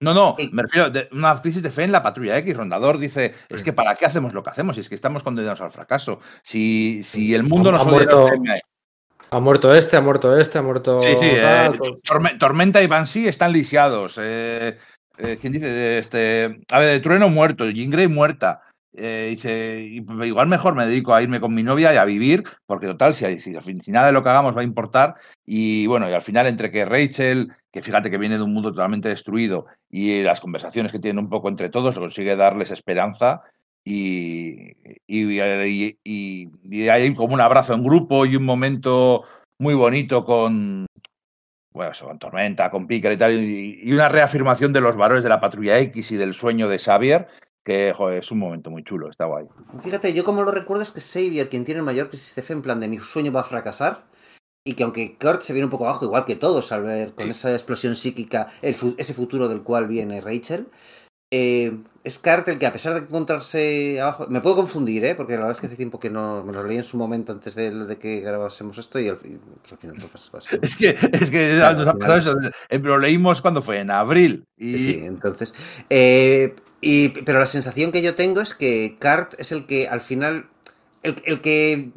No, 0.00 0.14
no, 0.14 0.36
me 0.52 0.62
refiero 0.62 0.86
a 0.86 1.14
una 1.14 1.40
crisis 1.42 1.62
de 1.62 1.72
fe 1.72 1.82
en 1.84 1.92
la 1.92 2.02
patrulla 2.02 2.36
X. 2.38 2.56
Rondador 2.56 2.98
dice, 2.98 3.34
es 3.48 3.62
que 3.62 3.72
¿para 3.72 3.96
qué 3.96 4.06
hacemos 4.06 4.32
lo 4.32 4.44
que 4.44 4.50
hacemos? 4.50 4.76
Si 4.76 4.80
es 4.80 4.88
que 4.88 4.94
estamos 4.94 5.22
condenados 5.24 5.60
al 5.60 5.72
fracaso. 5.72 6.20
Si, 6.42 7.02
si 7.02 7.34
el 7.34 7.42
mundo 7.42 7.72
nos 7.72 7.82
ha 7.82 7.84
muerto- 7.84 8.28
Ha 9.30 9.40
muerto 9.40 9.74
este, 9.74 9.96
ha 9.96 10.00
muerto 10.00 10.38
este, 10.38 10.58
ha 10.58 10.62
muerto... 10.62 11.02
Sí, 11.02 11.08
sí, 11.18 11.30
tal, 11.40 11.74
eh, 11.74 11.78
todo. 11.78 11.98
Tormenta 12.38 12.80
y 12.80 12.86
Banshee 12.86 13.28
están 13.28 13.52
lisiados. 13.52 14.18
Eh, 14.22 14.78
eh, 15.18 15.36
¿Quién 15.40 15.52
dice? 15.52 15.98
Este, 15.98 16.60
a 16.70 16.78
ver, 16.78 16.88
de 16.92 17.00
Trueno 17.00 17.28
muerto, 17.28 17.68
Jean 17.68 17.90
Grey 17.90 18.08
muerta. 18.08 18.62
eh, 18.96 19.34
y 19.90 20.26
igual 20.26 20.48
mejor 20.48 20.74
me 20.74 20.86
dedico 20.86 21.14
a 21.14 21.22
irme 21.22 21.40
con 21.40 21.54
mi 21.54 21.62
novia 21.62 21.92
y 21.92 21.96
a 21.96 22.04
vivir, 22.04 22.44
porque 22.66 22.86
total, 22.86 23.14
si, 23.14 23.40
si, 23.40 23.54
si 23.54 23.90
nada 23.90 24.06
de 24.06 24.12
lo 24.12 24.22
que 24.22 24.30
hagamos 24.30 24.56
va 24.56 24.60
a 24.60 24.64
importar, 24.64 25.16
y 25.46 25.86
bueno, 25.86 26.08
y 26.08 26.12
al 26.12 26.22
final 26.22 26.46
entre 26.46 26.70
que 26.70 26.84
Rachel, 26.84 27.52
fíjate 27.82 28.10
que 28.10 28.18
viene 28.18 28.36
de 28.36 28.42
un 28.42 28.52
mundo 28.52 28.70
totalmente 28.70 29.08
destruido, 29.08 29.66
y 29.90 30.22
las 30.22 30.40
conversaciones 30.40 30.92
que 30.92 30.98
tienen 30.98 31.24
un 31.24 31.30
poco 31.30 31.48
entre 31.48 31.68
todos, 31.68 31.98
consigue 31.98 32.36
darles 32.36 32.70
esperanza, 32.70 33.42
y, 33.84 34.76
y, 35.06 36.88
hay 36.88 37.14
como 37.14 37.34
un 37.34 37.40
abrazo 37.40 37.74
en 37.74 37.82
grupo 37.82 38.26
y 38.26 38.36
un 38.36 38.44
momento 38.44 39.22
muy 39.58 39.74
bonito 39.74 40.24
con, 40.24 40.86
bueno, 41.72 41.92
con 42.00 42.18
Tormenta, 42.18 42.70
con 42.70 42.86
Picker 42.86 43.12
y 43.12 43.16
tal, 43.16 43.32
y, 43.32 43.92
una 43.92 44.08
reafirmación 44.08 44.72
de 44.72 44.80
los 44.80 44.96
valores 44.96 45.22
de 45.24 45.30
la 45.30 45.40
Patrulla 45.40 45.78
X 45.78 46.12
y 46.12 46.16
del 46.16 46.34
sueño 46.34 46.68
de 46.68 46.78
Xavier, 46.78 47.28
que 47.64 47.94
es 48.16 48.30
un 48.30 48.38
momento 48.38 48.70
muy 48.70 48.82
chulo, 48.82 49.10
está 49.10 49.26
guay. 49.26 49.46
Fíjate, 49.82 50.12
yo 50.12 50.24
como 50.24 50.42
lo 50.42 50.50
recuerdo 50.50 50.82
es 50.82 50.90
que 50.90 51.00
Xavier, 51.00 51.48
quien 51.48 51.64
tiene 51.64 51.80
el 51.80 51.84
mayor 51.84 52.08
crisis 52.08 52.38
en 52.50 52.62
plan 52.62 52.80
de 52.80 52.88
mi 52.88 52.98
sueño 52.98 53.30
va 53.30 53.42
a 53.42 53.44
fracasar, 53.44 54.07
y 54.68 54.74
que 54.74 54.84
aunque 54.84 55.16
Kurt 55.22 55.42
se 55.42 55.52
viene 55.54 55.66
un 55.66 55.70
poco 55.70 55.86
abajo, 55.88 56.04
igual 56.04 56.24
que 56.26 56.36
todos, 56.36 56.72
al 56.72 56.82
ver 56.82 57.14
con 57.14 57.26
Sí. 57.26 57.30
esa 57.30 57.52
explosión 57.52 57.96
psíquica 57.96 58.48
el 58.62 58.74
fu- 58.74 58.94
ese 58.98 59.14
futuro 59.14 59.48
del 59.48 59.62
cual 59.62 59.86
viene 59.88 60.20
Rachel, 60.20 60.66
eh, 61.30 61.72
es 62.04 62.18
Kurt 62.18 62.48
el 62.48 62.58
que 62.58 62.66
a 62.66 62.72
pesar 62.72 62.94
de 62.94 63.00
encontrarse 63.00 64.00
abajo, 64.00 64.26
me 64.30 64.40
puedo 64.40 64.56
confundir, 64.56 65.04
¿eh? 65.04 65.14
porque 65.14 65.34
la 65.34 65.40
verdad 65.40 65.52
es 65.52 65.60
que 65.60 65.66
hace 65.66 65.76
tiempo 65.76 65.98
que 66.00 66.10
no 66.10 66.42
me 66.44 66.52
lo 66.54 66.64
leí 66.64 66.78
en 66.78 66.82
su 66.84 66.96
momento 66.96 67.32
antes 67.32 67.54
de, 67.54 67.70
de 67.70 67.96
que 67.98 68.20
grabásemos 68.20 68.78
esto 68.78 68.98
y 68.98 69.08
al, 69.08 69.18
fin- 69.18 69.40
pues 69.60 69.72
al 69.72 69.78
final 69.78 69.96
pues, 70.10 70.28
pues, 70.32 70.46
Es 70.62 70.76
que, 70.76 70.88
es 71.12 71.30
que 71.30 71.56
Claro, 71.56 71.78
nos 71.78 71.86
ha 71.88 71.90
al 71.92 71.98
pasado 71.98 72.18
eso. 72.18 72.34
eh, 72.70 72.78
Lo 72.78 72.98
leímos 72.98 73.42
cuando 73.42 73.60
fue 73.62 73.80
en 73.80 73.90
abril. 73.90 74.44
Y 74.56 74.78
Sí, 74.78 75.00
entonces. 75.04 75.52
eh, 75.90 76.54
y, 76.80 77.08
pero 77.24 77.40
la 77.40 77.46
sensación 77.46 77.92
que 77.92 78.02
yo 78.02 78.14
tengo 78.14 78.40
es 78.40 78.54
que 78.54 78.96
Kart 78.98 79.34
es 79.38 79.52
el 79.52 79.66
que 79.66 79.88
al 79.88 80.00
final. 80.00 80.46
El, 81.02 81.14
el 81.26 81.40
que 81.40 81.90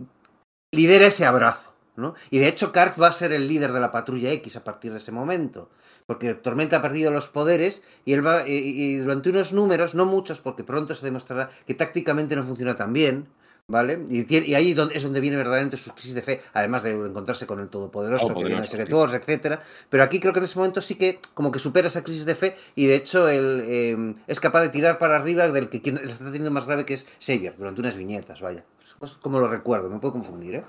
lidera 0.71 1.07
ese 1.07 1.25
abrazo, 1.25 1.70
¿no? 1.95 2.15
Y 2.29 2.39
de 2.39 2.47
hecho, 2.47 2.71
Kart 2.71 2.99
va 3.01 3.07
a 3.07 3.11
ser 3.11 3.31
el 3.33 3.47
líder 3.47 3.73
de 3.73 3.79
la 3.79 3.91
patrulla 3.91 4.31
X 4.31 4.55
a 4.55 4.63
partir 4.63 4.91
de 4.91 4.97
ese 4.97 5.11
momento. 5.11 5.69
Porque 6.07 6.33
Tormenta 6.33 6.77
ha 6.77 6.81
perdido 6.81 7.11
los 7.11 7.29
poderes 7.29 7.83
y 8.05 8.13
él 8.13 8.25
va. 8.25 8.47
Y, 8.47 8.53
y 8.53 8.97
durante 8.97 9.29
unos 9.29 9.53
números, 9.53 9.95
no 9.95 10.05
muchos, 10.05 10.41
porque 10.41 10.63
pronto 10.63 10.95
se 10.95 11.05
demostrará 11.05 11.49
que 11.67 11.73
tácticamente 11.73 12.35
no 12.35 12.43
funciona 12.43 12.75
tan 12.75 12.93
bien. 12.93 13.27
¿Vale? 13.67 14.03
Y, 14.09 14.23
tiene- 14.23 14.47
y 14.47 14.55
ahí 14.55 14.75
es 14.93 15.03
donde 15.03 15.19
viene 15.21 15.37
verdaderamente 15.37 15.77
su 15.77 15.91
crisis 15.93 16.13
de 16.13 16.21
fe, 16.21 16.41
además 16.51 16.83
de 16.83 16.89
encontrarse 16.91 17.45
con 17.45 17.59
el 17.61 17.69
Todopoderoso, 17.69 18.25
que 18.33 18.43
viene 18.43 18.61
de 18.61 18.67
Secret 18.67 18.91
Wars, 18.91 19.13
etcétera. 19.13 19.61
Pero 19.87 20.03
aquí 20.03 20.19
creo 20.19 20.33
que 20.33 20.39
en 20.39 20.45
ese 20.45 20.57
momento 20.59 20.81
sí 20.81 20.95
que 20.95 21.19
como 21.35 21.51
que 21.51 21.59
supera 21.59 21.87
esa 21.87 22.03
crisis 22.03 22.25
de 22.25 22.35
fe 22.35 22.55
y 22.75 22.87
de 22.87 22.95
hecho 22.95 23.29
él 23.29 23.63
eh, 23.65 24.13
es 24.27 24.39
capaz 24.41 24.61
de 24.61 24.69
tirar 24.69 24.97
para 24.97 25.15
arriba 25.15 25.47
del 25.47 25.69
que 25.69 25.79
quien 25.79 25.95
le 25.95 26.11
está 26.11 26.25
teniendo 26.25 26.51
más 26.51 26.65
grave 26.65 26.83
que 26.83 26.95
es 26.95 27.05
Xavier, 27.25 27.55
durante 27.57 27.79
unas 27.79 27.95
viñetas, 27.95 28.41
vaya. 28.41 28.65
Es 29.01 29.11
como 29.13 29.39
lo 29.39 29.47
recuerdo, 29.47 29.89
me 29.89 29.99
puedo 29.99 30.13
confundir, 30.13 30.55
¿eh? 30.55 30.63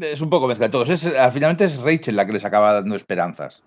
Es 0.00 0.20
un 0.20 0.30
poco 0.30 0.48
mezcla 0.48 0.66
de 0.66 0.72
todos. 0.72 0.90
Es, 0.90 1.04
al 1.16 1.32
finalmente 1.32 1.64
es 1.64 1.78
Rachel 1.78 2.16
la 2.16 2.26
que 2.26 2.32
les 2.32 2.44
acaba 2.44 2.72
dando 2.74 2.96
esperanzas. 2.96 3.62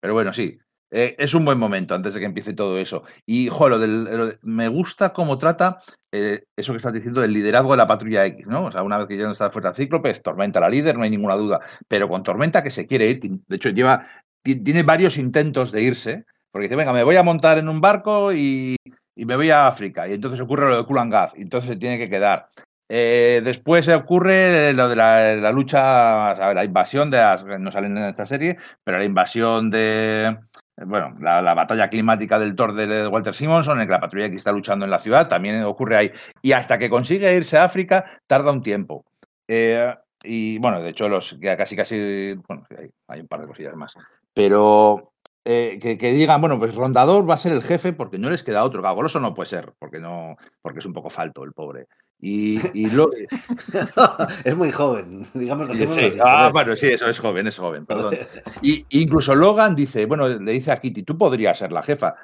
Pero 0.00 0.14
bueno, 0.14 0.32
sí. 0.32 0.58
eh, 0.90 1.14
es 1.18 1.32
un 1.32 1.44
buen 1.44 1.58
momento 1.58 1.94
antes 1.94 2.12
de 2.14 2.20
que 2.20 2.26
empiece 2.26 2.52
todo 2.54 2.76
eso. 2.78 3.04
Y, 3.24 3.48
jo, 3.48 3.68
lo 3.68 3.78
del, 3.78 4.04
lo 4.04 4.26
de- 4.26 4.38
me 4.42 4.68
gusta 4.68 5.12
cómo 5.12 5.38
trata 5.38 5.80
eh, 6.12 6.44
eso 6.56 6.72
que 6.72 6.78
estás 6.78 6.92
diciendo 6.92 7.20
del 7.20 7.32
liderazgo 7.32 7.70
de 7.70 7.76
la 7.78 7.86
patrulla 7.86 8.26
X, 8.26 8.46
¿no? 8.46 8.66
O 8.66 8.70
sea, 8.70 8.82
una 8.82 8.98
vez 8.98 9.06
que 9.06 9.16
ya 9.16 9.24
no 9.26 9.32
está 9.32 9.50
fuera 9.50 9.72
Cíclope, 9.72 10.10
es 10.10 10.22
Tormenta 10.22 10.60
la 10.60 10.68
líder, 10.68 10.96
no 10.96 11.04
hay 11.04 11.10
ninguna 11.10 11.36
duda. 11.36 11.60
Pero 11.88 12.08
con 12.08 12.22
Tormenta 12.22 12.62
que 12.62 12.70
se 12.70 12.86
quiere 12.86 13.08
ir, 13.08 13.20
de 13.20 13.56
hecho, 13.56 13.70
lleva, 13.70 14.06
ti- 14.42 14.56
tiene 14.62 14.82
varios 14.82 15.16
intentos 15.18 15.72
de 15.72 15.82
irse, 15.82 16.26
porque 16.50 16.64
dice, 16.66 16.76
venga, 16.76 16.92
me 16.92 17.04
voy 17.04 17.16
a 17.16 17.22
montar 17.22 17.56
en 17.58 17.68
un 17.70 17.80
barco 17.80 18.32
y, 18.32 18.76
y 19.16 19.24
me 19.24 19.36
voy 19.36 19.48
a 19.50 19.66
África. 19.68 20.06
Y 20.08 20.12
entonces 20.12 20.40
ocurre 20.40 20.68
lo 20.68 20.76
de 20.76 20.84
Kulan 20.84 21.08
Gaz, 21.08 21.32
y 21.36 21.42
entonces 21.42 21.70
se 21.70 21.76
tiene 21.76 21.96
que 21.96 22.10
quedar. 22.10 22.48
Eh, 22.88 23.40
después 23.44 23.88
ocurre 23.88 24.72
lo 24.74 24.88
de 24.88 24.96
la, 24.96 25.34
la 25.34 25.52
lucha, 25.52 26.52
la 26.52 26.64
invasión 26.64 27.10
de 27.10 27.18
las, 27.18 27.44
no 27.44 27.70
salen 27.70 27.96
en 27.96 28.04
esta 28.04 28.26
serie, 28.26 28.58
pero 28.84 28.98
la 28.98 29.04
invasión 29.04 29.70
de, 29.70 30.36
bueno, 30.76 31.16
la, 31.20 31.40
la 31.42 31.54
batalla 31.54 31.88
climática 31.88 32.38
del 32.38 32.54
Thor 32.54 32.74
de 32.74 33.06
Walter 33.06 33.34
Simonson, 33.34 33.80
en 33.80 33.86
que 33.86 33.92
la 33.92 34.00
patrulla 34.00 34.30
que 34.30 34.36
está 34.36 34.52
luchando 34.52 34.84
en 34.84 34.90
la 34.90 34.98
ciudad, 34.98 35.28
también 35.28 35.62
ocurre 35.62 35.96
ahí. 35.96 36.12
Y 36.42 36.52
hasta 36.52 36.78
que 36.78 36.90
consigue 36.90 37.34
irse 37.34 37.58
a 37.58 37.64
África, 37.64 38.20
tarda 38.26 38.52
un 38.52 38.62
tiempo. 38.62 39.04
Eh, 39.48 39.94
y 40.24 40.58
bueno, 40.58 40.80
de 40.80 40.90
hecho, 40.90 41.08
los 41.08 41.36
ya 41.40 41.56
casi, 41.56 41.76
casi, 41.76 42.34
bueno, 42.48 42.64
hay, 42.78 42.90
hay 43.08 43.20
un 43.20 43.28
par 43.28 43.40
de 43.40 43.48
cosillas 43.48 43.74
más. 43.74 43.94
Pero 44.34 45.12
eh, 45.44 45.78
que, 45.80 45.98
que 45.98 46.12
digan, 46.12 46.40
bueno, 46.40 46.58
pues 46.58 46.74
Rondador 46.74 47.28
va 47.28 47.34
a 47.34 47.38
ser 47.38 47.52
el 47.52 47.62
jefe 47.62 47.92
porque 47.92 48.18
no 48.18 48.30
les 48.30 48.42
queda 48.42 48.64
otro. 48.64 48.82
Goloso 48.94 49.20
no 49.20 49.34
puede 49.34 49.48
ser, 49.48 49.72
porque 49.78 49.98
no, 49.98 50.36
porque 50.62 50.78
es 50.78 50.86
un 50.86 50.92
poco 50.92 51.10
falto 51.10 51.44
el 51.44 51.52
pobre. 51.52 51.86
Y, 52.24 52.60
y 52.72 52.88
lo, 52.90 53.10
es 54.44 54.56
muy 54.56 54.70
joven, 54.70 55.26
digamos. 55.34 55.76
Sí, 55.76 55.86
sí. 55.88 56.18
Ah, 56.22 56.50
bueno, 56.52 56.76
sí, 56.76 56.86
eso 56.86 57.08
es 57.08 57.18
joven, 57.18 57.48
es 57.48 57.58
joven, 57.58 57.84
perdón. 57.84 58.14
Y 58.62 58.86
incluso 58.90 59.34
Logan 59.34 59.74
dice, 59.74 60.06
bueno, 60.06 60.28
le 60.28 60.52
dice 60.52 60.70
a 60.70 60.76
Kitty, 60.76 61.02
tú 61.02 61.18
podrías 61.18 61.58
ser 61.58 61.72
la 61.72 61.82
jefa. 61.82 62.14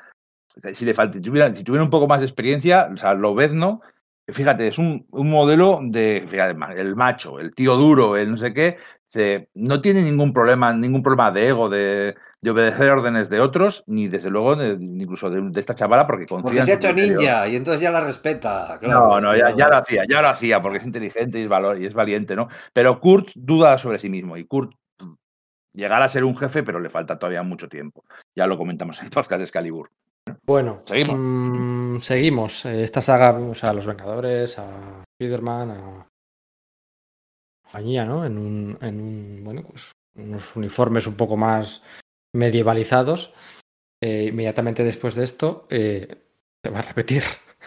Si 0.73 0.85
le 0.85 0.95
falta, 0.95 1.15
si 1.15 1.21
tuviera, 1.21 1.53
si 1.53 1.65
tuviera 1.65 1.83
un 1.83 1.91
poco 1.91 2.07
más 2.07 2.21
de 2.21 2.27
experiencia, 2.27 2.89
o 2.95 2.97
sea, 2.97 3.15
Lobezno, 3.15 3.81
fíjate, 4.29 4.69
es 4.69 4.79
un, 4.79 5.05
un 5.11 5.31
modelo 5.31 5.81
de, 5.83 6.25
fíjate, 6.29 6.57
el 6.81 6.95
macho, 6.95 7.41
el 7.41 7.53
tío 7.53 7.75
duro, 7.75 8.17
el 8.17 8.31
no 8.31 8.37
sé 8.37 8.55
qué, 8.55 8.79
no 9.55 9.81
tiene 9.81 10.03
ningún 10.03 10.33
problema, 10.33 10.73
ningún 10.73 11.03
problema 11.03 11.33
de 11.33 11.49
ego, 11.49 11.69
de, 11.69 12.15
de 12.41 12.51
obedecer 12.51 12.91
órdenes 12.91 13.29
de 13.31 13.41
otros, 13.41 13.83
ni 13.87 14.07
desde 14.09 14.31
luego, 14.31 14.55
de- 14.57 14.75
incluso 14.81 15.29
de, 15.29 15.41
de 15.51 15.61
esta 15.61 15.75
chavala, 15.75 16.07
porque 16.07 16.27
confía 16.27 16.45
Porque 16.45 16.63
se 16.63 16.73
ha 16.73 16.75
hecho 16.77 16.93
ninja 16.93 17.49
y 17.49 17.57
entonces 17.57 17.81
ya 17.81 17.91
la 17.91 18.01
respeta. 18.01 18.79
claro, 18.81 19.09
No, 19.09 19.21
no, 19.21 19.37
ya, 19.37 19.55
ya 19.57 19.69
lo 19.69 19.77
hacía, 19.79 20.03
ya 20.09 20.23
lo 20.23 20.29
hacía, 20.29 20.63
porque 20.63 20.79
es 20.79 20.85
inteligente 20.87 21.39
y 21.41 21.43
es, 21.43 21.49
valor, 21.49 21.81
y 21.81 21.87
es 21.87 21.95
valiente, 21.95 22.37
¿no? 22.37 22.49
Pero 22.73 23.01
Kurt 23.01 23.31
duda 23.35 23.77
sobre 23.79 23.99
sí 23.99 24.09
mismo 24.09 24.37
y 24.37 24.45
Kurt 24.45 24.73
llegará 25.75 26.05
a 26.05 26.09
ser 26.09 26.25
un 26.25 26.37
jefe, 26.37 26.63
pero 26.63 26.79
le 26.81 26.91
falta 26.91 27.19
todavía 27.19 27.43
mucho 27.43 27.69
tiempo. 27.69 28.05
Ya 28.37 28.47
lo 28.47 28.57
comentamos 28.57 28.99
en 29.01 29.07
el 29.07 29.11
podcast 29.13 29.39
de 29.39 29.45
Excalibur. 29.45 29.91
Bueno, 30.47 30.83
Seguimos. 30.85 31.17
mm, 31.19 31.99
seguimos. 32.01 32.65
Esta 32.67 33.01
saga 33.01 33.33
vemos 33.33 33.65
a 33.65 33.73
los 33.73 33.87
Vengadores, 33.87 34.59
a 34.59 35.03
Spider-Man, 35.19 35.71
a 35.71 36.07
compañía, 37.65 38.05
¿no? 38.05 38.25
En 38.25 38.39
un, 38.39 38.79
en 38.81 39.01
un, 39.01 39.41
bueno, 39.45 39.63
pues 39.63 39.93
unos 40.17 40.55
uniformes 40.57 41.07
un 41.07 41.15
poco 41.15 41.37
más 41.37 41.83
medievalizados. 42.35 43.33
Eh, 44.03 44.27
inmediatamente 44.31 44.85
después 44.85 45.15
de 45.15 45.25
esto, 45.25 45.67
eh, 45.71 46.23
se 46.65 46.71
va 46.71 46.81
a 46.81 46.83
repetir. 46.83 47.23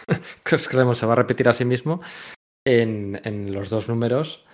Claremont 0.42 0.96
se 0.96 1.06
va 1.06 1.12
a 1.12 1.16
repetir 1.16 1.48
a 1.48 1.52
sí 1.52 1.64
mismo 1.64 2.00
en, 2.66 3.20
en 3.24 3.52
los 3.52 3.68
dos 3.70 3.88
números. 3.88 4.44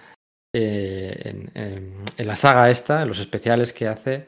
eh, 0.55 1.21
en, 1.25 1.51
en- 1.55 2.27
la 2.27 2.37
saga 2.37 2.71
esta, 2.71 3.03
en 3.03 3.09
los 3.09 3.19
especiales 3.19 3.73
que 3.73 3.87
hace 3.87 4.27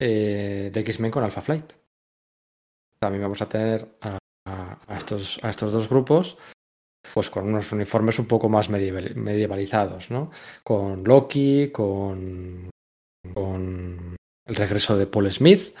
de 0.00 0.72
X-Men 0.74 1.10
con 1.12 1.22
Alpha 1.22 1.42
Flight. 1.42 1.72
También 2.98 3.22
vamos 3.22 3.40
a 3.42 3.48
tener 3.48 3.96
a, 4.00 4.18
a- 4.48 4.78
a 4.88 4.98
estos, 4.98 5.38
a 5.44 5.50
estos 5.50 5.72
dos 5.72 5.88
grupos 5.88 6.36
pues 7.12 7.28
con 7.30 7.46
unos 7.46 7.70
uniformes 7.70 8.18
un 8.18 8.26
poco 8.26 8.48
más 8.48 8.70
medieval- 8.70 9.14
medievalizados, 9.14 10.10
¿no? 10.10 10.30
Con 10.64 11.04
Loki, 11.04 11.70
con, 11.70 12.70
con 13.34 14.16
el 14.46 14.54
regreso 14.54 14.96
de 14.96 15.06
Paul 15.06 15.30
Smith 15.32 15.74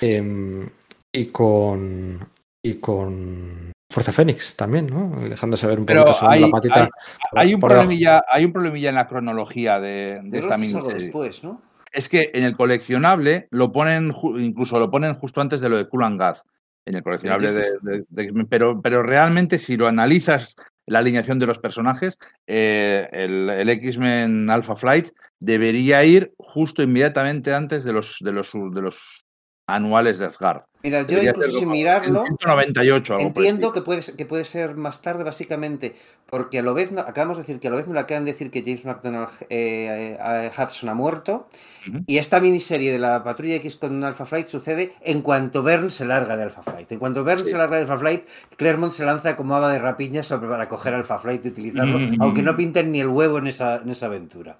em, 0.00 0.68
y 1.12 1.26
con 1.26 2.26
y 2.64 2.74
con 2.74 3.72
Fuerza 3.92 4.12
Fénix 4.12 4.56
también, 4.56 4.88
¿no? 4.88 5.20
Dejándose 5.28 5.66
ver 5.66 5.78
un 5.78 5.86
Pero 5.86 6.04
poquito 6.04 6.28
hay, 6.28 6.40
la 6.40 6.48
patita. 6.50 6.82
hay- 6.82 6.88
hay 7.36 7.54
un 7.54 7.60
problemilla, 7.60 8.22
hay 8.28 8.44
un 8.44 8.52
problemilla 8.52 8.88
en 8.88 8.94
la 8.96 9.06
cronología 9.06 9.78
de, 9.78 10.20
esta 10.32 10.58
miniserie. 10.58 10.94
después, 10.94 11.44
¿no? 11.44 11.62
Es 11.92 12.08
que 12.08 12.30
en 12.34 12.42
el 12.42 12.56
coleccionable 12.56 13.46
lo 13.52 13.70
ponen, 13.72 14.12
incluso 14.38 14.78
lo 14.80 14.90
ponen 14.90 15.14
justo 15.14 15.40
antes 15.40 15.60
de 15.60 15.68
lo 15.68 15.76
de 15.76 15.88
Kulan 15.88 16.18
Gaz, 16.18 16.42
en 16.84 16.96
el 16.96 17.02
coleccionable 17.02 17.52
de, 17.52 17.70
de- 17.82 18.04
de 18.08 18.22
X-Men, 18.24 18.46
pero, 18.50 18.82
pero 18.82 19.02
realmente 19.04 19.58
si 19.60 19.76
lo 19.76 19.86
analizas 19.86 20.56
la 20.86 20.98
alineación 20.98 21.38
de 21.38 21.46
los 21.46 21.58
personajes, 21.60 22.18
eh, 22.48 23.08
el, 23.12 23.48
el 23.48 23.68
X-Men 23.68 24.50
Alpha 24.50 24.74
Flight 24.76 25.10
debería 25.40 26.04
ir 26.04 26.32
justo 26.38 26.82
inmediatamente 26.82 27.54
antes 27.54 27.84
de 27.84 27.92
los, 27.92 28.16
de 28.20 28.32
los, 28.32 28.52
de 28.52 28.82
los 28.82 29.26
anuales 29.66 30.18
de 30.18 30.26
Asgard. 30.26 30.62
Mira, 30.82 31.00
yo 31.00 31.06
Debería 31.06 31.30
incluso 31.30 31.58
sin 31.58 31.68
mirarlo, 31.68 32.20
en 32.20 32.26
198, 32.26 33.14
algo 33.14 33.26
entiendo 33.26 33.72
que 33.72 33.82
puede, 33.82 34.02
que 34.16 34.24
puede 34.24 34.44
ser 34.44 34.76
más 34.76 35.02
tarde, 35.02 35.24
básicamente, 35.24 35.96
porque 36.26 36.60
a 36.60 36.62
lo 36.62 36.74
vez, 36.74 36.90
acabamos 36.96 37.38
de 37.38 37.42
decir 37.42 37.58
que 37.58 37.66
a 37.66 37.70
lo 37.70 37.76
vez 37.76 37.88
me 37.88 37.94
le 37.94 38.00
acaban 38.00 38.24
de 38.24 38.32
decir 38.32 38.52
que 38.52 38.62
James 38.62 38.84
McDonald 38.84 39.28
eh, 39.50 40.16
eh, 40.20 40.50
Hudson 40.56 40.88
ha 40.88 40.94
muerto, 40.94 41.48
y 42.06 42.18
esta 42.18 42.38
miniserie 42.38 42.92
de 42.92 43.00
la 43.00 43.24
Patrulla 43.24 43.56
X 43.56 43.76
con 43.76 44.04
Alpha 44.04 44.26
Flight 44.26 44.46
sucede 44.46 44.94
en 45.02 45.22
cuanto 45.22 45.64
Bern 45.64 45.90
se 45.90 46.04
larga 46.04 46.36
de 46.36 46.44
Alpha 46.44 46.62
Flight. 46.62 46.92
En 46.92 46.98
cuanto 47.00 47.24
Bern 47.24 47.44
Sí. 47.44 47.50
se 47.50 47.56
larga 47.56 47.76
de 47.76 47.82
Alpha 47.82 47.98
Flight, 47.98 48.26
Claremont 48.56 48.92
se 48.92 49.04
lanza 49.04 49.36
como 49.36 49.56
ava 49.56 49.72
de 49.72 49.78
rapiña 49.80 50.22
sobre 50.22 50.48
para 50.48 50.68
coger 50.68 50.94
Alpha 50.94 51.18
Flight 51.18 51.44
y 51.46 51.48
utilizarlo, 51.48 51.98
aunque 52.20 52.42
no 52.42 52.56
pinten 52.56 52.92
ni 52.92 53.00
el 53.00 53.08
huevo 53.08 53.38
en 53.38 53.48
esa, 53.48 53.76
en 53.78 53.90
esa 53.90 54.06
aventura. 54.06 54.58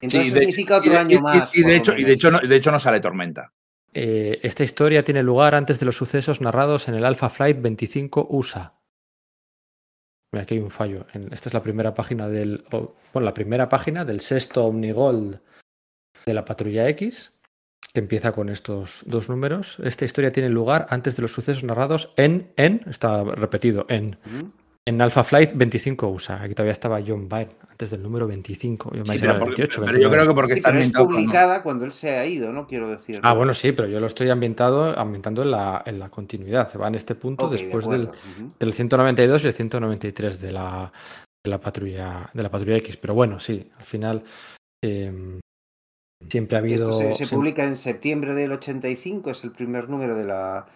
Entonces 0.00 0.28
Sí, 0.28 0.34
de 0.34 0.40
hecho- 0.40 0.50
significa 0.50 0.74
y 0.76 0.88
otro 0.88 0.98
año 1.00 1.18
y- 1.18 1.22
más. 1.22 1.56
Y, 1.56 1.62
de 1.62 1.76
hecho, 1.76 1.96
y 1.96 2.04
de 2.04 2.12
hecho, 2.12 2.30
no, 2.30 2.38
de 2.40 2.56
hecho 2.56 2.70
no 2.70 2.78
sale 2.78 3.00
Tormenta. 3.00 3.52
Eh, 3.94 4.40
esta 4.42 4.62
historia 4.62 5.02
tiene 5.02 5.22
lugar 5.22 5.54
antes 5.54 5.80
de 5.80 5.86
los 5.86 5.96
sucesos 5.96 6.40
narrados 6.42 6.86
en 6.88 6.94
el 6.94 7.04
Alpha 7.04 7.30
Flight 7.30 7.60
25 7.62 8.26
USA. 8.30 8.74
Mira, 10.32 10.42
aquí 10.42 10.54
hay 10.54 10.60
un 10.60 10.70
fallo. 10.70 11.06
En- 11.14 11.32
Esta 11.32 11.48
es 11.48 11.54
la 11.54 11.62
primera 11.62 11.94
página 11.94 12.28
del. 12.28 12.64
Bueno, 12.70 13.24
la 13.24 13.32
primera 13.34 13.68
página 13.68 14.04
del 14.04 14.20
sexto 14.20 14.66
Omnigold 14.66 15.38
de 16.26 16.34
la 16.34 16.44
Patrulla 16.44 16.88
X, 16.90 17.32
que 17.94 18.00
empieza 18.00 18.32
con 18.32 18.48
estos 18.50 19.02
dos 19.06 19.28
números. 19.30 19.78
Esta 19.82 20.04
historia 20.04 20.32
tiene 20.32 20.50
lugar 20.50 20.86
antes 20.90 21.16
de 21.16 21.22
los 21.22 21.32
sucesos 21.32 21.64
narrados 21.64 22.12
en. 22.16 22.52
en 22.56 22.82
está 22.86 23.24
repetido, 23.24 23.86
en. 23.88 24.18
En 24.88 25.02
Alpha 25.02 25.24
Flight 25.24 25.52
25 25.54 26.08
USA. 26.08 26.40
Aquí 26.42 26.54
todavía 26.54 26.70
estaba 26.72 27.00
John 27.04 27.28
Byrne, 27.28 27.56
antes 27.68 27.90
del 27.90 28.02
número 28.04 28.28
25. 28.28 28.90
John 28.94 29.04
Sí, 29.04 29.12
Byrne 29.14 29.18
pero, 29.20 29.24
era 29.24 29.32
el 29.32 29.38
porque- 29.40 29.62
28, 29.62 29.80
pero 29.80 29.92
29. 29.92 30.02
yo 30.04 30.10
creo 30.10 30.28
que 30.28 30.34
porque 30.34 30.52
Sí, 30.54 30.58
está 30.60 30.78
es 30.78 30.90
publicada 30.92 31.62
cuando 31.64 31.84
él 31.84 31.90
se 31.92 32.16
ha 32.16 32.24
ido, 32.24 32.52
¿no? 32.52 32.68
Quiero 32.68 32.88
decir. 32.88 33.18
Ah, 33.24 33.32
bueno, 33.34 33.52
sí, 33.52 33.72
pero 33.72 33.88
yo 33.88 33.98
lo 33.98 34.06
estoy 34.06 34.30
ambientado, 34.30 34.96
ambientando 34.96 35.42
en 35.42 35.50
la, 35.50 35.82
en 35.86 35.98
la 35.98 36.08
continuidad. 36.08 36.70
Se 36.70 36.78
va 36.78 36.86
en 36.86 36.94
este 36.94 37.16
punto 37.16 37.46
Ok, 37.46 37.52
de 37.52 37.58
después 37.58 37.88
del, 37.88 38.02
acuerdo. 38.06 38.20
Ujú. 38.44 38.52
del 38.60 38.72
192 38.72 39.44
y 39.44 39.46
el 39.48 39.54
193 39.54 40.40
de 40.40 40.52
la, 40.52 40.92
de 41.44 41.50
la 41.50 41.58
patrulla 41.60 42.30
de 42.32 42.42
la 42.44 42.48
patrulla 42.50 42.76
X. 42.76 42.96
Pero 42.96 43.14
bueno, 43.14 43.40
sí, 43.40 43.68
al 43.76 43.84
final 43.84 44.22
eh, 44.84 45.40
siempre 46.30 46.58
ha 46.58 46.60
habido. 46.60 46.84
Esto 46.90 46.98
se, 46.98 47.08
se 47.08 47.14
siempre- 47.16 47.36
publica 47.38 47.64
en 47.64 47.76
septiembre 47.76 48.34
del 48.34 48.52
85, 48.52 49.30
es 49.32 49.42
el 49.42 49.50
primer 49.50 49.88
número 49.88 50.14
de 50.14 50.24
la 50.26 50.66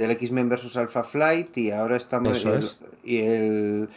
del 0.00 0.12
X-Men 0.12 0.48
vs 0.48 0.76
Alpha 0.76 1.04
Flight 1.04 1.56
y 1.58 1.70
ahora 1.70 1.96
estamos 1.96 2.42
y 2.42 2.48
el, 2.48 2.58
es. 2.58 2.78
y 3.04 3.18
el 3.18 3.88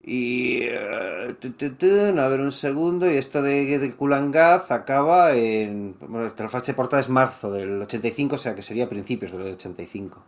y 0.00 0.60
eh, 0.62 1.34
tu, 1.40 1.50
tu, 1.52 1.74
tu, 1.74 1.86
a 1.86 2.28
ver 2.28 2.40
un 2.40 2.52
segundo 2.52 3.10
y 3.10 3.16
esto 3.16 3.42
de, 3.42 3.78
de 3.78 3.92
Kulangaz 3.92 4.70
acaba 4.70 5.34
en 5.34 5.96
bueno, 6.00 6.32
la 6.36 6.48
fecha 6.48 6.72
de 6.72 6.74
portada 6.74 7.00
es 7.00 7.08
marzo 7.08 7.50
del 7.50 7.82
85, 7.82 8.34
o 8.34 8.38
sea 8.38 8.54
que 8.54 8.62
sería 8.62 8.88
principios 8.88 9.32
del 9.32 9.42
85. 9.42 10.22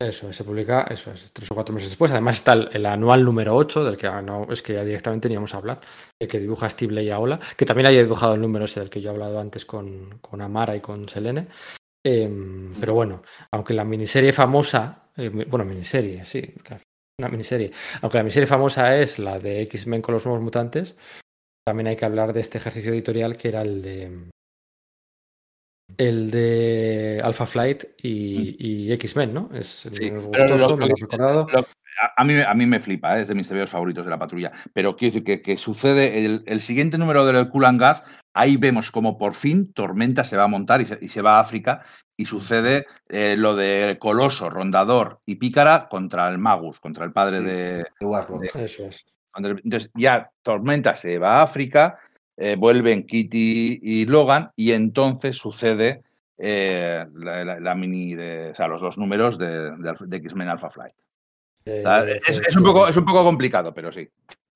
Eso, 0.00 0.32
se 0.32 0.42
publica, 0.42 0.82
eso 0.90 1.12
es, 1.12 1.30
tres 1.32 1.50
o 1.50 1.54
cuatro 1.54 1.72
meses 1.72 1.90
después. 1.90 2.10
Además 2.10 2.36
está 2.36 2.54
el, 2.54 2.68
el 2.72 2.84
anual 2.84 3.24
número 3.24 3.54
8, 3.54 3.84
del 3.84 3.96
que 3.96 4.08
ah, 4.08 4.20
no, 4.20 4.48
es 4.50 4.60
que 4.60 4.74
ya 4.74 4.84
directamente 4.84 5.28
teníamos 5.28 5.54
a 5.54 5.58
hablar, 5.58 5.80
el 6.20 6.28
que 6.28 6.40
dibuja 6.40 6.68
Steve 6.68 6.92
Leiaola, 6.92 7.38
que 7.56 7.64
también 7.64 7.86
haya 7.86 8.02
dibujado 8.02 8.34
el 8.34 8.40
número 8.40 8.64
ese 8.64 8.80
del 8.80 8.90
que 8.90 9.00
yo 9.00 9.10
he 9.10 9.12
hablado 9.12 9.38
antes 9.38 9.64
con, 9.64 10.18
con 10.20 10.42
Amara 10.42 10.74
y 10.74 10.80
con 10.80 11.08
Selene. 11.08 11.46
Em, 12.06 12.74
pero 12.78 12.94
bueno, 12.94 13.22
aunque 13.50 13.72
la 13.74 13.84
miniserie 13.84 14.32
famosa, 14.32 15.10
eh, 15.16 15.28
bueno, 15.30 15.64
miniserie, 15.64 16.24
sí, 16.24 16.54
una 17.18 17.28
miniserie, 17.28 17.72
aunque 18.02 18.18
la 18.18 18.24
miniserie 18.24 18.46
famosa 18.46 18.96
es 18.98 19.18
la 19.18 19.38
de 19.38 19.62
X-Men 19.62 20.02
con 20.02 20.14
los 20.14 20.26
nuevos 20.26 20.42
mutantes, 20.42 20.96
también 21.66 21.86
hay 21.86 21.96
que 21.96 22.04
hablar 22.04 22.32
de 22.34 22.40
este 22.40 22.58
ejercicio 22.58 22.92
editorial 22.92 23.36
que 23.38 23.48
era 23.48 23.62
el 23.62 23.80
de 23.82 24.28
el 25.96 26.30
de 26.30 27.20
Alpha 27.22 27.46
Flight 27.46 27.84
y, 28.02 28.56
y 28.58 28.92
X-Men, 28.94 29.32
¿no? 29.32 29.50
Es 29.54 29.86
Mm. 29.86 29.94
Sí, 29.94 30.00
menos 30.10 30.28
pero 30.32 30.58
lo- 30.58 30.76
recordado. 30.96 31.46
lo- 31.52 31.66
a, 32.16 32.24
mí, 32.24 32.34
a 32.44 32.54
mí 32.54 32.66
me 32.66 32.80
flipa, 32.80 33.16
¿eh? 33.18 33.22
es 33.22 33.28
de 33.28 33.34
mis 33.36 33.48
tebeos 33.48 33.70
favoritos 33.70 34.04
de 34.04 34.10
la 34.10 34.18
patrulla. 34.18 34.50
Pero 34.72 34.96
quiero 34.96 35.12
decir 35.14 35.24
que, 35.24 35.42
que 35.42 35.56
sucede 35.56 36.24
el, 36.24 36.42
el 36.46 36.60
siguiente 36.60 36.98
número 36.98 37.24
del 37.24 37.48
Kulangaz, 37.48 38.02
ahí 38.34 38.56
vemos 38.56 38.90
como 38.90 39.16
por 39.16 39.34
fin 39.34 39.72
Tormenta 39.72 40.24
se 40.24 40.36
va 40.36 40.44
a 40.44 40.48
montar 40.48 40.80
y 40.80 40.86
se, 40.86 40.98
y 41.00 41.08
se 41.08 41.22
va 41.22 41.36
a 41.38 41.40
África 41.40 41.82
y 42.16 42.26
sucede 42.26 42.86
eh, 43.08 43.36
lo 43.36 43.56
de 43.56 43.96
Coloso, 44.00 44.50
Rondador 44.50 45.20
y 45.26 45.36
Pícara 45.36 45.88
contra 45.88 46.28
el 46.28 46.38
Magus, 46.38 46.78
contra 46.80 47.04
el 47.04 47.12
padre 47.12 47.38
Sí. 47.38 47.44
de, 47.44 47.76
De 48.00 48.06
Warlock. 48.06 48.44
Eso 48.56 48.84
es. 48.86 49.04
Entonces 49.36 49.90
ya 49.94 50.30
Tormenta 50.42 50.94
se 50.94 51.18
va 51.18 51.38
a 51.38 51.42
África, 51.42 51.98
eh, 52.36 52.54
vuelven 52.56 53.04
Kitty 53.04 53.80
y 53.82 54.06
Logan 54.06 54.50
y 54.54 54.72
entonces 54.72 55.36
sucede 55.36 56.02
eh, 56.38 57.04
la, 57.14 57.44
la- 57.44 57.60
la 57.60 57.74
mini 57.74 58.14
de, 58.14 58.50
o 58.50 58.54
sea, 58.54 58.66
los 58.68 58.80
dos 58.80 58.98
números 58.98 59.38
de, 59.38 59.70
de, 59.76 59.88
Alpha- 59.90 60.06
de 60.06 60.16
X-Men 60.18 60.48
Alpha 60.48 60.70
Flight. 60.70 60.94
Eh, 61.64 61.80
O 61.84 61.88
sea, 61.88 62.02
de- 62.04 62.20
es, 62.26 62.36
de- 62.40 62.46
es 62.48 62.56
un 62.56 62.62
poco, 62.64 62.86
es 62.88 62.96
un 62.96 63.04
poco 63.04 63.22
complicado, 63.24 63.72
pero 63.74 63.90
sí. 63.92 64.08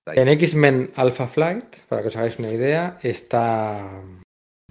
Está 0.08 0.20
ahí. 0.20 0.26
En 0.26 0.28
X-Men 0.28 0.92
Alpha 0.96 1.26
Flight, 1.26 1.76
para 1.88 2.02
que 2.02 2.08
os 2.08 2.16
hagáis 2.16 2.38
una 2.38 2.50
idea, 2.50 2.98
está, 3.02 4.02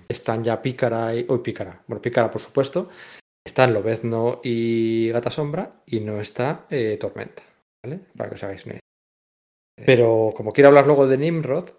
están 0.08 0.44
ya 0.44 0.62
Pícara 0.62 1.14
y. 1.16 1.26
Uy, 1.30 1.40
Pícara. 1.40 1.84
Bueno, 1.88 2.02
Pícara, 2.02 2.32
por 2.32 2.42
supuesto. 2.42 2.90
Están 3.46 3.74
Lobezno 3.74 4.42
y 4.44 5.10
Gata 5.10 5.30
Sombra 5.30 5.84
y 5.86 6.00
no 6.02 6.20
está 6.20 6.66
eh, 6.70 6.98
Tormenta. 7.00 7.44
¿Vale? 7.84 8.00
Para 8.18 8.30
que 8.30 8.36
os 8.36 8.44
hagáis 8.44 8.66
una 8.66 8.74
idea. 8.74 8.82
Pero 9.86 10.34
como 10.36 10.52
quiero 10.52 10.70
hablar 10.70 10.88
luego 10.88 11.08
de 11.08 11.18
Nimrod, 11.18 11.70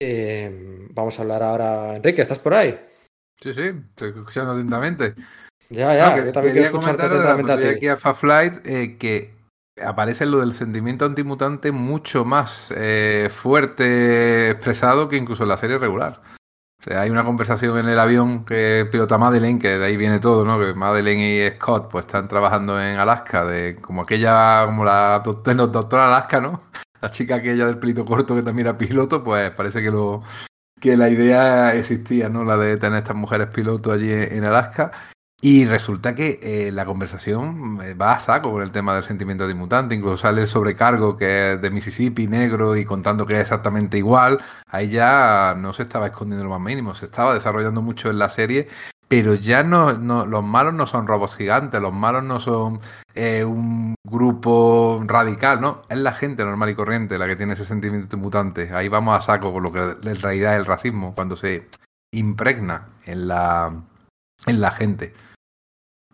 eh, 0.00 0.86
vamos 0.90 1.18
a 1.18 1.22
hablar 1.22 1.42
ahora. 1.42 1.96
Enrique, 1.96 2.22
¿estás 2.22 2.38
por 2.38 2.54
ahí? 2.54 2.78
Sí, 3.40 3.54
sí, 3.54 3.62
estoy 3.90 4.10
escuchando 4.10 4.52
atentamente. 4.52 5.14
Ya, 5.70 5.96
ya, 5.96 6.10
No, 6.10 6.16
que 6.16 6.26
yo 6.26 6.32
también 6.32 6.54
quería 6.54 6.70
quiero 6.70 6.78
escucharte 6.78 7.08
comentaros 7.08 7.18
de 7.18 7.24
la 7.24 7.30
atentamente 7.32 7.52
a 7.52 7.70
ti. 7.70 7.76
aquí 7.76 7.88
Alpha 7.88 8.14
Flight 8.14 8.66
eh, 8.66 8.96
que 8.98 9.37
aparece 9.84 10.26
lo 10.26 10.38
del 10.38 10.54
sentimiento 10.54 11.04
antimutante 11.04 11.72
mucho 11.72 12.24
más 12.24 12.72
eh, 12.76 13.28
fuerte 13.30 14.50
expresado 14.50 15.08
que 15.08 15.16
incluso 15.16 15.42
en 15.42 15.48
la 15.50 15.56
serie 15.56 15.78
regular. 15.78 16.20
O 16.80 16.84
sea, 16.84 17.00
hay 17.00 17.10
una 17.10 17.24
conversación 17.24 17.76
en 17.78 17.88
el 17.88 17.98
avión 17.98 18.44
que 18.44 18.86
pilota 18.90 19.18
Madeleine, 19.18 19.58
que 19.58 19.78
de 19.78 19.84
ahí 19.84 19.96
viene 19.96 20.20
todo, 20.20 20.44
¿no? 20.44 20.60
Que 20.60 20.74
Madeleine 20.74 21.46
y 21.46 21.50
Scott 21.56 21.90
pues 21.90 22.06
están 22.06 22.28
trabajando 22.28 22.80
en 22.80 22.98
Alaska, 22.98 23.44
de 23.44 23.76
como 23.80 24.02
aquella, 24.02 24.64
como 24.66 24.84
la 24.84 25.20
doctora, 25.24 25.66
doctora 25.66 26.06
Alaska, 26.06 26.40
¿no? 26.40 26.62
La 27.00 27.10
chica 27.10 27.36
aquella 27.36 27.66
del 27.66 27.78
pelito 27.78 28.04
corto 28.04 28.34
que 28.34 28.42
también 28.42 28.66
era 28.66 28.76
piloto, 28.76 29.22
pues 29.22 29.52
parece 29.52 29.80
que 29.80 29.90
lo 29.92 30.24
que 30.80 30.96
la 30.96 31.08
idea 31.08 31.74
existía, 31.74 32.28
¿no? 32.28 32.44
La 32.44 32.56
de 32.56 32.76
tener 32.76 32.98
estas 32.98 33.16
mujeres 33.16 33.48
piloto 33.48 33.92
allí 33.92 34.10
en 34.12 34.44
Alaska. 34.44 34.92
Y 35.40 35.66
resulta 35.66 36.16
que 36.16 36.40
eh, 36.42 36.72
la 36.72 36.84
conversación 36.84 37.78
eh, 37.80 37.94
va 37.94 38.12
a 38.12 38.18
saco 38.18 38.50
con 38.50 38.60
el 38.60 38.72
tema 38.72 38.94
del 38.94 39.04
sentimiento 39.04 39.46
de 39.46 39.54
mutante. 39.54 39.94
Incluso 39.94 40.16
sale 40.16 40.42
el 40.42 40.48
sobrecargo 40.48 41.16
que 41.16 41.52
es 41.52 41.62
de 41.62 41.70
Mississippi, 41.70 42.26
negro, 42.26 42.76
y 42.76 42.84
contando 42.84 43.24
que 43.24 43.34
es 43.34 43.40
exactamente 43.42 43.96
igual. 43.98 44.40
Ahí 44.66 44.90
ya 44.90 45.54
no 45.56 45.72
se 45.72 45.84
estaba 45.84 46.08
escondiendo 46.08 46.44
lo 46.44 46.50
más 46.50 46.60
mínimo. 46.60 46.94
Se 46.96 47.04
estaba 47.04 47.34
desarrollando 47.34 47.82
mucho 47.82 48.10
en 48.10 48.18
la 48.18 48.30
serie. 48.30 48.66
Pero 49.06 49.34
ya 49.34 49.62
no, 49.62 49.92
los 49.92 50.44
malos 50.44 50.74
no 50.74 50.86
son 50.86 51.06
robots 51.06 51.36
gigantes, 51.36 51.80
los 51.80 51.94
malos 51.94 52.24
no 52.24 52.40
son 52.40 52.78
eh, 53.14 53.42
un 53.42 53.94
grupo 54.04 55.02
radical, 55.06 55.62
¿no? 55.62 55.82
Es 55.88 55.96
la 55.96 56.12
gente 56.12 56.44
normal 56.44 56.68
y 56.68 56.74
corriente 56.74 57.16
la 57.16 57.26
que 57.26 57.36
tiene 57.36 57.54
ese 57.54 57.64
sentimiento 57.64 58.16
de 58.16 58.22
mutante. 58.22 58.70
Ahí 58.74 58.88
vamos 58.88 59.16
a 59.16 59.22
saco 59.22 59.50
con 59.50 59.62
lo 59.62 59.72
que 59.72 59.80
en 59.80 60.20
realidad 60.20 60.54
es 60.54 60.58
el 60.58 60.66
racismo, 60.66 61.14
cuando 61.14 61.38
se 61.38 61.68
impregna 62.12 62.88
en 63.06 63.28
la, 63.28 63.70
en 64.46 64.60
la 64.60 64.70
gente. 64.72 65.14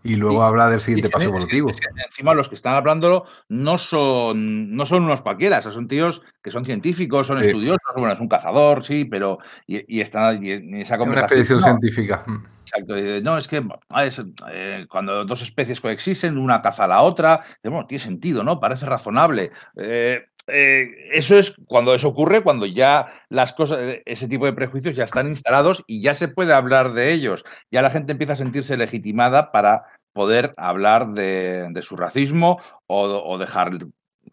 Y 0.05 0.17
luego 0.17 0.41
Y- 0.41 0.47
habla 0.47 0.69
del 0.71 0.81
siguiente 0.81 1.09
paso 1.09 1.25
es 1.25 1.31
que- 1.31 1.37
evolutivo. 1.37 1.71
es 1.71 1.81
que 1.81 1.89
encima 2.07 2.35
los 2.35 2.49
que 2.49 2.55
están 2.55 2.75
hablando 2.75 3.25
no 3.49 3.79
son, 3.79 4.77
no 4.77 4.85
son 4.87 5.05
unos 5.05 5.23
cualquiera, 5.23 5.59
o 5.59 5.63
sea, 5.63 5.73
son 5.73 5.89
tíos 5.89 6.23
que 6.43 6.51
son 6.51 6.65
científicos, 6.65 7.27
son 7.27 7.41
Sí. 7.43 7.47
estudiosos, 7.49 7.81
bueno, 7.97 8.13
es 8.13 8.21
un 8.21 8.29
cazador, 8.29 8.85
sí, 8.85 9.07
pero 9.07 9.39
y, 9.67 9.97
y 9.97 10.03
están 10.03 10.45
y 10.45 10.51
en 10.53 10.75
esa 10.75 10.83
Es 10.83 10.91
una 10.91 10.99
conversación. 10.99 11.41
expedición 11.41 11.59
no, 11.61 11.65
científica. 11.67 12.23
Mm. 12.27 12.45
Exacto. 12.67 12.95
No, 13.23 13.39
es 13.39 13.49
que 13.49 13.63
ah, 13.91 14.05
es, 14.05 14.23
eh, 14.51 14.87
cuando 14.91 15.25
dos 15.25 15.43
especies 15.43 15.81
coexisten, 15.81 16.37
una 16.39 16.61
caza 16.63 16.85
a 16.85 16.89
la 16.89 17.01
otra, 17.03 17.45
bueno, 17.63 17.87
tiene 17.87 18.03
sentido, 18.05 18.43
¿no? 18.43 18.59
Parece 18.61 18.87
razonable. 18.87 19.53
Eh, 19.77 20.23
eh, 20.47 21.09
eso 21.13 21.39
es 21.39 21.55
cuando 21.67 21.95
eso 21.95 22.09
ocurre, 22.09 22.43
cuando 22.43 22.67
ya 22.67 23.07
las 23.29 23.53
cosas, 23.53 23.79
eh, 23.81 24.03
ese 24.05 24.29
tipo 24.29 24.47
de 24.47 24.53
prejuicios 24.53 24.95
ya 24.95 25.05
están 25.05 25.27
instalados 25.27 25.85
y 25.87 26.03
ya 26.03 26.15
se 26.15 26.29
puede 26.29 26.53
hablar 26.53 26.93
de 26.93 27.13
ellos. 27.13 27.45
Ya 27.71 27.83
la 27.83 27.91
gente 27.91 28.13
empieza 28.13 28.35
a 28.35 28.37
sentirse 28.37 28.77
legitimada 28.77 29.53
para 29.53 29.85
poder 30.13 30.55
hablar 30.57 31.09
de, 31.15 31.81
su 31.83 31.97
racismo 31.97 32.61
o, 32.87 33.39
dejar 33.39 33.73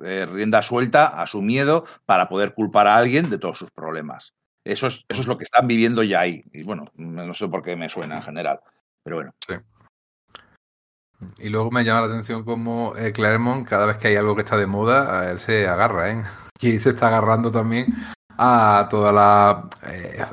eh, 0.03 0.25
rienda 0.25 0.61
suelta 0.61 1.07
a 1.07 1.25
su 1.27 1.41
miedo 1.41 1.85
para 2.05 2.29
poder 2.29 2.53
culpar 2.53 2.87
a 2.87 2.95
alguien 2.95 3.29
de 3.29 3.37
todos 3.37 3.57
sus 3.57 3.71
problemas. 3.71 4.33
Eso 4.63 4.87
es, 4.87 5.05
eso 5.07 5.21
es 5.21 5.27
lo 5.27 5.37
que 5.37 5.43
están 5.43 5.67
viviendo 5.67 6.03
ya 6.03 6.19
ahí. 6.19 6.43
Y 6.53 6.63
bueno, 6.63 6.91
no 6.95 7.33
sé 7.33 7.47
por 7.47 7.63
qué 7.63 7.75
me 7.75 7.89
suena 7.89 8.17
en 8.17 8.23
general. 8.23 8.59
Pero 9.03 9.15
bueno. 9.15 9.33
Y 11.39 11.49
luego 11.49 11.71
me 11.71 11.83
llama 11.83 12.01
la 12.01 12.07
atención 12.07 12.43
como 12.43 12.95
eh, 12.95 13.11
Claremont, 13.11 13.67
cada 13.67 13.85
vez 13.85 13.97
que 13.97 14.09
hay 14.09 14.15
algo 14.15 14.35
que 14.35 14.41
está 14.41 14.57
de 14.57 14.67
moda, 14.67 15.29
él 15.31 15.39
se 15.39 15.67
agarra, 15.67 16.11
¿eh? 16.11 16.23
Y 16.61 16.79
se 16.79 16.89
está 16.89 17.07
agarrando 17.07 17.51
también 17.51 17.93
a 18.37 18.87
toda 18.89 19.11
la 19.11 19.69
eh, 19.87 20.23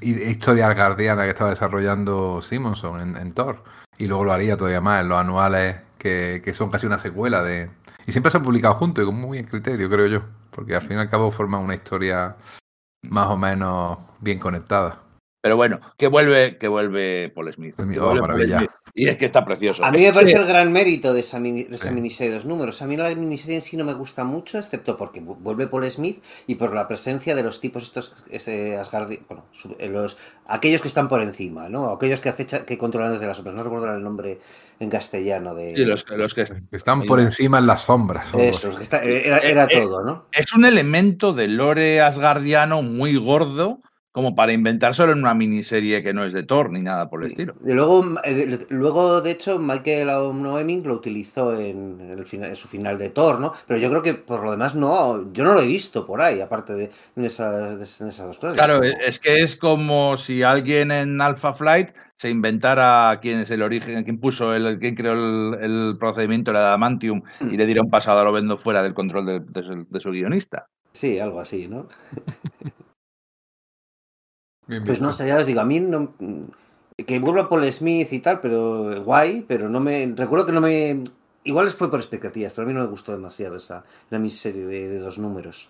eh, 0.00 0.30
historia 0.30 0.66
argardiana 0.66 1.22
que 1.24 1.30
está 1.30 1.48
desarrollando 1.48 2.42
Simonson 2.42 3.00
en, 3.00 3.16
en 3.16 3.32
Thor. 3.32 3.62
Y 3.98 4.06
luego 4.06 4.24
lo 4.24 4.32
haría 4.32 4.56
todavía 4.56 4.80
más 4.80 5.00
en 5.02 5.08
los 5.08 5.20
anuales, 5.20 5.76
que, 5.98 6.40
que 6.44 6.54
son 6.54 6.70
casi 6.70 6.86
una 6.86 6.98
secuela 6.98 7.42
de... 7.42 7.70
Y 8.06 8.12
siempre 8.12 8.32
se 8.32 8.38
han 8.38 8.42
publicado 8.42 8.74
juntos 8.74 9.02
y 9.02 9.06
con 9.06 9.16
muy 9.16 9.38
buen 9.38 9.44
criterio, 9.44 9.88
creo 9.88 10.06
yo. 10.06 10.22
Porque 10.50 10.74
al 10.74 10.82
fin 10.82 10.96
y 10.96 11.00
al 11.00 11.10
cabo 11.10 11.30
forman 11.30 11.62
una 11.62 11.74
historia 11.74 12.36
más 13.02 13.28
o 13.28 13.36
menos 13.36 13.98
bien 14.20 14.38
conectada. 14.38 15.01
Pero 15.42 15.56
bueno, 15.56 15.80
que 15.98 16.06
vuelve, 16.06 16.56
que 16.56 16.68
vuelve 16.68 17.28
Paul 17.34 17.52
Smith. 17.52 17.74
Pues 17.74 17.84
que 17.86 17.90
mira, 17.90 18.04
vuelve 18.04 18.20
Paul. 18.28 18.46
Smith. 18.58 18.70
Y 18.94 19.08
es 19.08 19.16
que 19.16 19.24
está 19.24 19.44
precioso. 19.44 19.84
A 19.84 19.90
mí 19.90 19.98
me 20.00 20.12
parece 20.12 20.34
Sí, 20.34 20.38
el 20.40 20.46
gran 20.46 20.70
mérito 20.70 21.12
de 21.12 21.18
esa, 21.20 21.40
mini- 21.40 21.64
de 21.64 21.74
esa 21.74 21.88
Sí. 21.88 21.94
miniserie 21.94 22.28
de 22.30 22.36
dos 22.36 22.44
números. 22.46 22.80
A 22.80 22.86
mí 22.86 22.96
la 22.96 23.12
miniserie 23.14 23.56
en 23.56 23.62
sí 23.62 23.76
no 23.76 23.84
me 23.84 23.94
gusta 23.94 24.22
mucho, 24.22 24.56
excepto 24.58 24.96
porque 24.96 25.20
vu- 25.20 25.36
vuelve 25.40 25.66
Paul 25.66 25.90
Smith 25.90 26.22
y 26.46 26.54
por 26.54 26.72
la 26.74 26.86
presencia 26.86 27.34
de 27.34 27.42
los 27.42 27.60
tipos 27.60 27.82
estos, 27.82 28.24
ese 28.30 28.76
Asgardi, 28.76 29.18
bueno, 29.28 29.44
eh, 29.78 29.88
los, 29.88 30.16
aquellos 30.46 30.80
que 30.80 30.86
están 30.88 31.08
por 31.08 31.20
encima, 31.22 31.68
¿no? 31.68 31.90
Aquellos 31.90 32.20
que, 32.20 32.28
acecha, 32.28 32.64
que 32.64 32.78
controlan 32.78 33.10
desde 33.12 33.26
las 33.26 33.36
sombras. 33.38 33.56
No 33.56 33.64
recuerdo 33.64 33.92
el 33.96 34.02
nombre 34.04 34.38
en 34.78 34.90
castellano 34.90 35.56
de... 35.56 35.74
sí, 35.76 35.84
los, 35.84 36.04
los 36.10 36.34
que 36.34 36.44
están 36.70 37.02
por 37.02 37.18
encima 37.18 37.58
en 37.58 37.66
las 37.66 37.82
sombras. 37.82 38.32
Esos, 38.34 38.76
que 38.76 38.84
está- 38.84 39.02
era, 39.02 39.38
era 39.38 39.64
Eh, 39.64 39.68
eh, 39.72 39.80
todo, 39.82 40.04
¿no? 40.04 40.26
es 40.32 40.52
un 40.52 40.64
elemento 40.64 41.32
de 41.32 41.48
lore 41.48 42.00
asgardiano 42.00 42.82
muy 42.82 43.16
gordo 43.16 43.80
como 44.12 44.34
para 44.34 44.52
inventárselo 44.52 45.12
en 45.12 45.18
una 45.20 45.32
miniserie 45.34 46.02
que 46.02 46.12
no 46.12 46.22
es 46.24 46.34
de 46.34 46.42
Thor 46.42 46.70
ni 46.70 46.80
nada 46.80 47.08
por 47.08 47.24
el 47.24 47.30
estilo. 47.30 47.54
Y 47.66 47.72
luego, 47.72 48.04
eh, 48.24 48.34
de- 48.34 48.66
luego, 48.68 49.22
de 49.22 49.30
hecho, 49.30 49.58
Michael 49.58 50.06
Noeming 50.06 50.84
lo 50.86 50.94
utilizó 50.94 51.58
en, 51.58 51.98
el 52.00 52.24
final, 52.26 52.50
en 52.50 52.56
su 52.56 52.68
final 52.68 52.98
de 52.98 53.08
Thor, 53.08 53.40
¿no? 53.40 53.54
Pero 53.66 53.80
yo 53.80 53.88
creo 53.88 54.02
que 54.02 54.12
por 54.14 54.44
lo 54.44 54.50
demás 54.50 54.74
no, 54.74 55.32
yo 55.32 55.44
no 55.44 55.54
lo 55.54 55.60
he 55.62 55.66
visto 55.66 56.04
por 56.06 56.20
ahí, 56.20 56.42
aparte 56.42 56.74
de, 56.74 56.90
esas, 57.16 57.78
de- 57.78 58.04
en 58.04 58.08
esas 58.10 58.26
dos 58.26 58.38
cosas. 58.38 58.54
Claro, 58.54 58.82
Es 58.82 58.92
como- 58.92 59.02
es 59.04 59.18
que 59.18 59.42
es 59.42 59.56
como 59.56 60.16
si 60.18 60.42
alguien 60.42 60.90
en 60.90 61.20
Alpha 61.20 61.54
Flight 61.54 61.88
se 62.18 62.28
inventara 62.28 63.18
quién 63.22 63.40
es 63.40 63.50
el 63.50 63.62
origen, 63.62 64.04
quién 64.04 64.18
puso 64.20 64.54
el, 64.54 64.78
quién 64.78 64.94
creó 64.94 65.14
el, 65.14 65.54
el 65.62 65.96
procedimiento 65.98 66.52
de 66.52 66.58
adamantium 66.58 67.22
y 67.40 67.56
le 67.56 67.64
diera 67.66 67.80
un 67.80 67.90
pasado 67.90 68.20
a 68.20 68.24
lo 68.24 68.32
vendo 68.32 68.58
fuera 68.58 68.82
del 68.82 68.92
control 68.94 69.24
de, 69.26 69.40
de 69.40 69.62
su- 69.62 69.86
de 69.88 70.00
su 70.00 70.10
guionista. 70.10 70.68
Sí, 70.92 71.18
algo 71.18 71.40
así, 71.40 71.66
¿no? 71.68 71.88
Bien 74.72 74.84
Pues 74.84 75.00
no 75.00 75.12
sé, 75.12 75.26
ya 75.28 75.36
os 75.38 75.46
digo, 75.46 75.60
a 75.60 75.64
mí 75.64 75.80
no. 75.80 76.14
Que 77.06 77.18
vuelva 77.18 77.48
Paul 77.48 77.70
Smith 77.72 78.12
y 78.12 78.20
tal, 78.20 78.40
pero 78.40 79.02
guay, 79.04 79.44
pero 79.46 79.68
no 79.68 79.80
me. 79.80 80.12
Recuerdo 80.16 80.46
que 80.46 80.52
no 80.52 80.60
me. 80.60 81.02
Igual 81.44 81.68
fue 81.70 81.90
por 81.90 82.00
expectativas, 82.00 82.52
pero 82.52 82.64
a 82.64 82.68
mí 82.68 82.74
no 82.74 82.80
me 82.84 82.86
gustó 82.90 83.12
demasiado 83.12 83.56
esa 83.56 83.84
la 84.10 84.18
miniserie 84.18 84.64
de, 84.64 84.88
de 84.88 84.98
dos 84.98 85.18
números. 85.18 85.68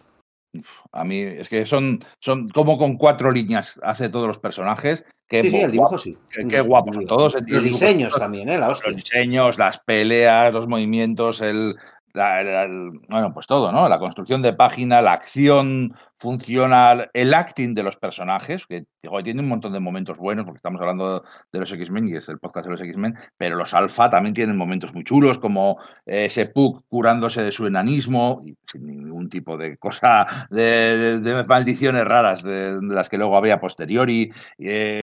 A 0.92 1.02
mí 1.04 1.18
es 1.20 1.48
que 1.48 1.64
son, 1.64 2.00
son 2.20 2.50
como 2.50 2.76
con 2.76 2.96
cuatro 2.98 3.32
líneas 3.32 3.80
hace 3.82 4.08
todos 4.10 4.26
los 4.28 4.38
personajes. 4.38 5.04
Qué, 5.26 5.42
Sí, 5.42 5.50
sí, 5.50 5.56
el 5.60 5.70
dibujo 5.72 5.96
sí. 5.96 6.18
qué- 6.28 6.46
qué 6.46 6.60
guapos 6.60 6.98
todos. 7.06 7.36
Los 7.46 7.64
diseños 7.64 8.14
también, 8.14 8.50
¿eh? 8.50 8.58
La 8.58 8.68
hostia. 8.68 8.90
los 8.90 8.96
diseños, 9.02 9.58
las 9.58 9.78
peleas, 9.80 10.52
los 10.52 10.68
movimientos, 10.68 11.40
el, 11.40 11.76
la- 12.14 12.66
bueno, 13.08 13.32
pues 13.32 13.46
todo, 13.46 13.72
¿no? 13.72 13.88
La 13.88 13.98
construcción 13.98 14.42
de 14.42 14.52
página, 14.52 15.02
la 15.02 15.12
acción 15.12 15.94
funciona, 16.18 17.08
el 17.12 17.34
acting 17.34 17.74
de 17.74 17.82
los 17.82 17.96
personajes, 17.96 18.64
que 18.66 18.84
digo, 19.02 19.22
tiene 19.24 19.40
un 19.42 19.48
montón 19.48 19.72
de 19.72 19.80
momentos 19.80 20.16
buenos, 20.16 20.44
porque 20.44 20.58
estamos 20.58 20.80
hablando 20.80 21.24
de 21.52 21.58
los 21.60 21.72
X-Men 21.72 22.08
y 22.08 22.16
es 22.16 22.28
el 22.28 22.38
podcast 22.38 22.66
de 22.66 22.72
los 22.72 22.80
X-Men, 22.80 23.16
pero 23.36 23.56
los 23.56 23.74
Alpha 23.74 24.08
también 24.08 24.32
tienen 24.32 24.56
momentos 24.56 24.94
muy 24.94 25.02
chulos, 25.02 25.40
como 25.40 25.78
eh, 26.06 26.26
ese 26.26 26.46
Puck 26.46 26.84
curándose 26.88 27.42
de 27.42 27.50
su 27.50 27.66
enanismo, 27.66 28.42
y 28.46 28.54
sin 28.70 28.86
ningún 28.86 29.28
tipo 29.28 29.56
de 29.56 29.76
cosa, 29.78 30.46
de, 30.50 31.44
maldiciones 31.48 32.04
raras 32.04 32.42
de, 32.44 32.78
de 32.78 32.94
las 32.94 33.08
que 33.08 33.18
luego 33.18 33.36
había 33.36 33.60
posteriori. 33.60 34.30
eh, 34.58 35.01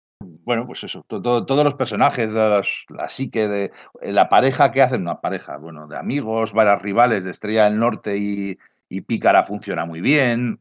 bueno, 0.47 0.65
pues 0.67 0.85
eso, 0.85 1.05
to- 1.09 1.21
to- 1.21 1.45
todos 1.45 1.65
los 1.65 1.75
personajes, 1.75 2.31
los- 2.33 2.87
la 2.89 3.09
psique 3.09 3.49
de 3.49 3.73
la 4.01 4.29
pareja 4.29 4.71
que 4.71 4.81
hacen, 4.81 5.03
una 5.03 5.21
pareja, 5.21 5.59
bueno, 5.59 5.89
de 5.89 5.99
amigos, 5.99 6.53
varias 6.55 6.81
rivales 6.81 7.25
de 7.25 7.33
Estrella 7.33 7.65
del 7.65 7.79
Norte 7.79 8.17
y, 8.17 8.57
y 8.89 9.01
Pícara 9.03 9.43
funciona 9.43 9.85
muy 9.85 10.01
bien. 10.01 10.61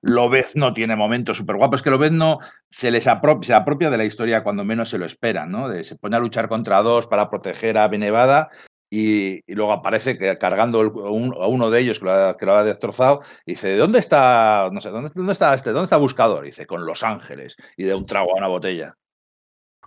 Lobezno 0.00 0.72
tiene 0.74 0.94
momentos 0.94 1.36
súper 1.38 1.56
guapos, 1.56 1.82
que 1.82 1.90
Lobezno 1.90 2.38
se 2.70 2.90
les 2.90 3.06
apro- 3.08 3.42
se 3.42 3.54
apropia 3.54 3.90
de 3.90 3.96
la 3.96 4.04
historia 4.04 4.44
cuando 4.44 4.64
menos 4.64 4.90
se 4.90 4.98
lo 4.98 5.06
esperan, 5.06 5.50
¿no? 5.50 5.68
De, 5.68 5.82
se 5.82 5.96
pone 5.96 6.16
a 6.16 6.20
luchar 6.20 6.48
contra 6.48 6.82
dos 6.82 7.06
para 7.08 7.28
proteger 7.30 7.78
a 7.78 7.88
Benevada 7.88 8.50
y, 8.90 9.40
y 9.50 9.54
luego 9.54 9.72
aparece 9.72 10.16
que, 10.16 10.38
cargando 10.38 10.80
el- 10.80 10.88
un- 10.88 11.34
a 11.34 11.46
uno 11.46 11.70
de 11.70 11.80
ellos 11.80 11.98
que 11.98 12.04
lo, 12.06 12.12
ha, 12.12 12.36
que 12.36 12.46
lo 12.46 12.54
ha 12.54 12.64
destrozado 12.64 13.20
y 13.44 13.52
dice, 13.52 13.76
¿dónde 13.76 13.98
está, 13.98 14.68
no 14.72 14.80
sé, 14.80 14.90
¿dónde, 14.90 15.10
dónde 15.14 15.32
está 15.32 15.54
este? 15.54 15.70
¿Dónde 15.70 15.84
está 15.84 15.96
Buscador? 15.98 16.44
Y 16.44 16.48
dice, 16.48 16.66
con 16.66 16.84
Los 16.86 17.02
Ángeles 17.02 17.56
y 17.76 17.84
de 17.84 17.94
un 17.94 18.06
trago 18.06 18.32
a 18.34 18.38
una 18.38 18.48
botella. 18.48 18.94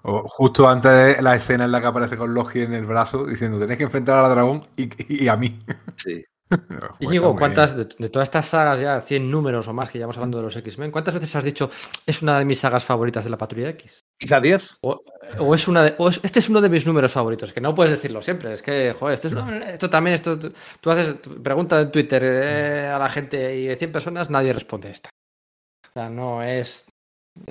O 0.03 0.23
justo 0.27 0.67
antes 0.67 0.91
de 1.17 1.21
la 1.21 1.35
escena 1.35 1.65
en 1.65 1.71
la 1.71 1.79
que 1.79 1.87
aparece 1.87 2.17
con 2.17 2.33
Logi 2.33 2.61
en 2.61 2.73
el 2.73 2.85
brazo 2.87 3.25
diciendo 3.25 3.59
tenéis 3.59 3.77
que 3.77 3.83
enfrentar 3.83 4.17
a 4.17 4.23
la 4.23 4.29
dragón 4.29 4.65
y, 4.75 4.89
y 5.25 5.27
a 5.27 5.35
mí. 5.35 5.59
Sí. 5.97 6.23
Pues 6.51 6.91
Íñigo, 6.99 7.27
está 7.27 7.27
muy 7.29 7.37
¿cuántas 7.37 7.77
de, 7.77 7.85
de 7.97 8.09
todas 8.09 8.27
estas 8.27 8.45
sagas, 8.45 8.77
ya 8.81 8.99
100 8.99 9.31
números 9.31 9.69
o 9.69 9.73
más 9.73 9.89
que 9.89 9.99
llevamos 9.99 10.17
hablando 10.17 10.37
de 10.39 10.43
los 10.43 10.55
X-Men, 10.57 10.91
cuántas 10.91 11.13
veces 11.13 11.33
has 11.37 11.45
dicho 11.45 11.71
es 12.05 12.21
una 12.21 12.39
de 12.39 12.43
mis 12.43 12.59
sagas 12.59 12.83
favoritas 12.83 13.23
de 13.23 13.29
la 13.29 13.37
Patrulla 13.37 13.69
X? 13.69 14.01
Quizá 14.19 14.41
10. 14.41 14.79
O, 14.81 14.99
o 15.39 15.55
es 15.55 15.67
una 15.67 15.83
de, 15.83 15.95
o 15.97 16.09
es- 16.09 16.19
este 16.23 16.39
es 16.39 16.49
uno 16.49 16.61
de 16.61 16.69
mis 16.69 16.85
números 16.85 17.11
favoritos, 17.11 17.53
que 17.53 17.61
no 17.61 17.73
puedes 17.75 17.91
decirlo 17.93 18.21
siempre. 18.21 18.53
Es 18.53 18.61
que, 18.61 18.93
joder, 18.97 19.13
este 19.15 19.27
es- 19.29 19.35
esto 19.73 19.89
también, 19.89 20.13
esto, 20.15 20.37
tú, 20.39 20.51
tú 20.79 20.91
haces, 20.91 21.21
tú 21.21 21.41
pregunta 21.41 21.79
en 21.81 21.91
Twitter 21.91 22.21
eh, 22.25 22.87
a 22.87 22.99
la 22.99 23.09
gente 23.09 23.55
y 23.57 23.67
de 23.67 23.75
100 23.75 23.91
personas 23.91 24.29
nadie 24.29 24.53
responde 24.53 24.91
esta. 24.91 25.09
O 25.89 25.93
sea, 25.93 26.09
no 26.09 26.41
es 26.43 26.87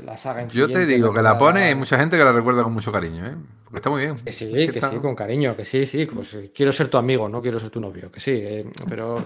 la 0.02 0.16
saga 0.16 0.46
Yo 0.48 0.70
te 0.70 0.84
digo 0.86 1.12
que 1.12 1.22
la 1.22 1.38
pone 1.38 1.60
y 1.60 1.64
hay 1.68 1.74
mucha 1.74 1.98
gente 1.98 2.16
que 2.18 2.24
la 2.24 2.32
recuerda 2.32 2.62
con 2.62 2.72
mucho 2.72 2.92
cariño, 2.92 3.26
¿eh? 3.26 3.34
Porque 3.64 3.76
está 3.76 3.90
muy 3.90 4.02
bien. 4.02 4.16
Que 4.16 4.32
sí, 4.32 4.50
que 4.50 4.64
está- 4.66 4.90
sí, 4.90 4.96
con 4.98 5.14
cariño, 5.14 5.56
que 5.56 5.64
sí, 5.64 5.86
sí, 5.86 6.06
pues 6.06 6.36
quiero 6.54 6.70
ser 6.72 6.88
tu 6.88 6.98
amigo, 6.98 7.28
no 7.28 7.40
quiero 7.40 7.58
ser 7.58 7.70
tu 7.70 7.80
novio, 7.80 8.10
que 8.10 8.20
sí, 8.20 8.32
eh, 8.32 8.66
pero 8.88 9.24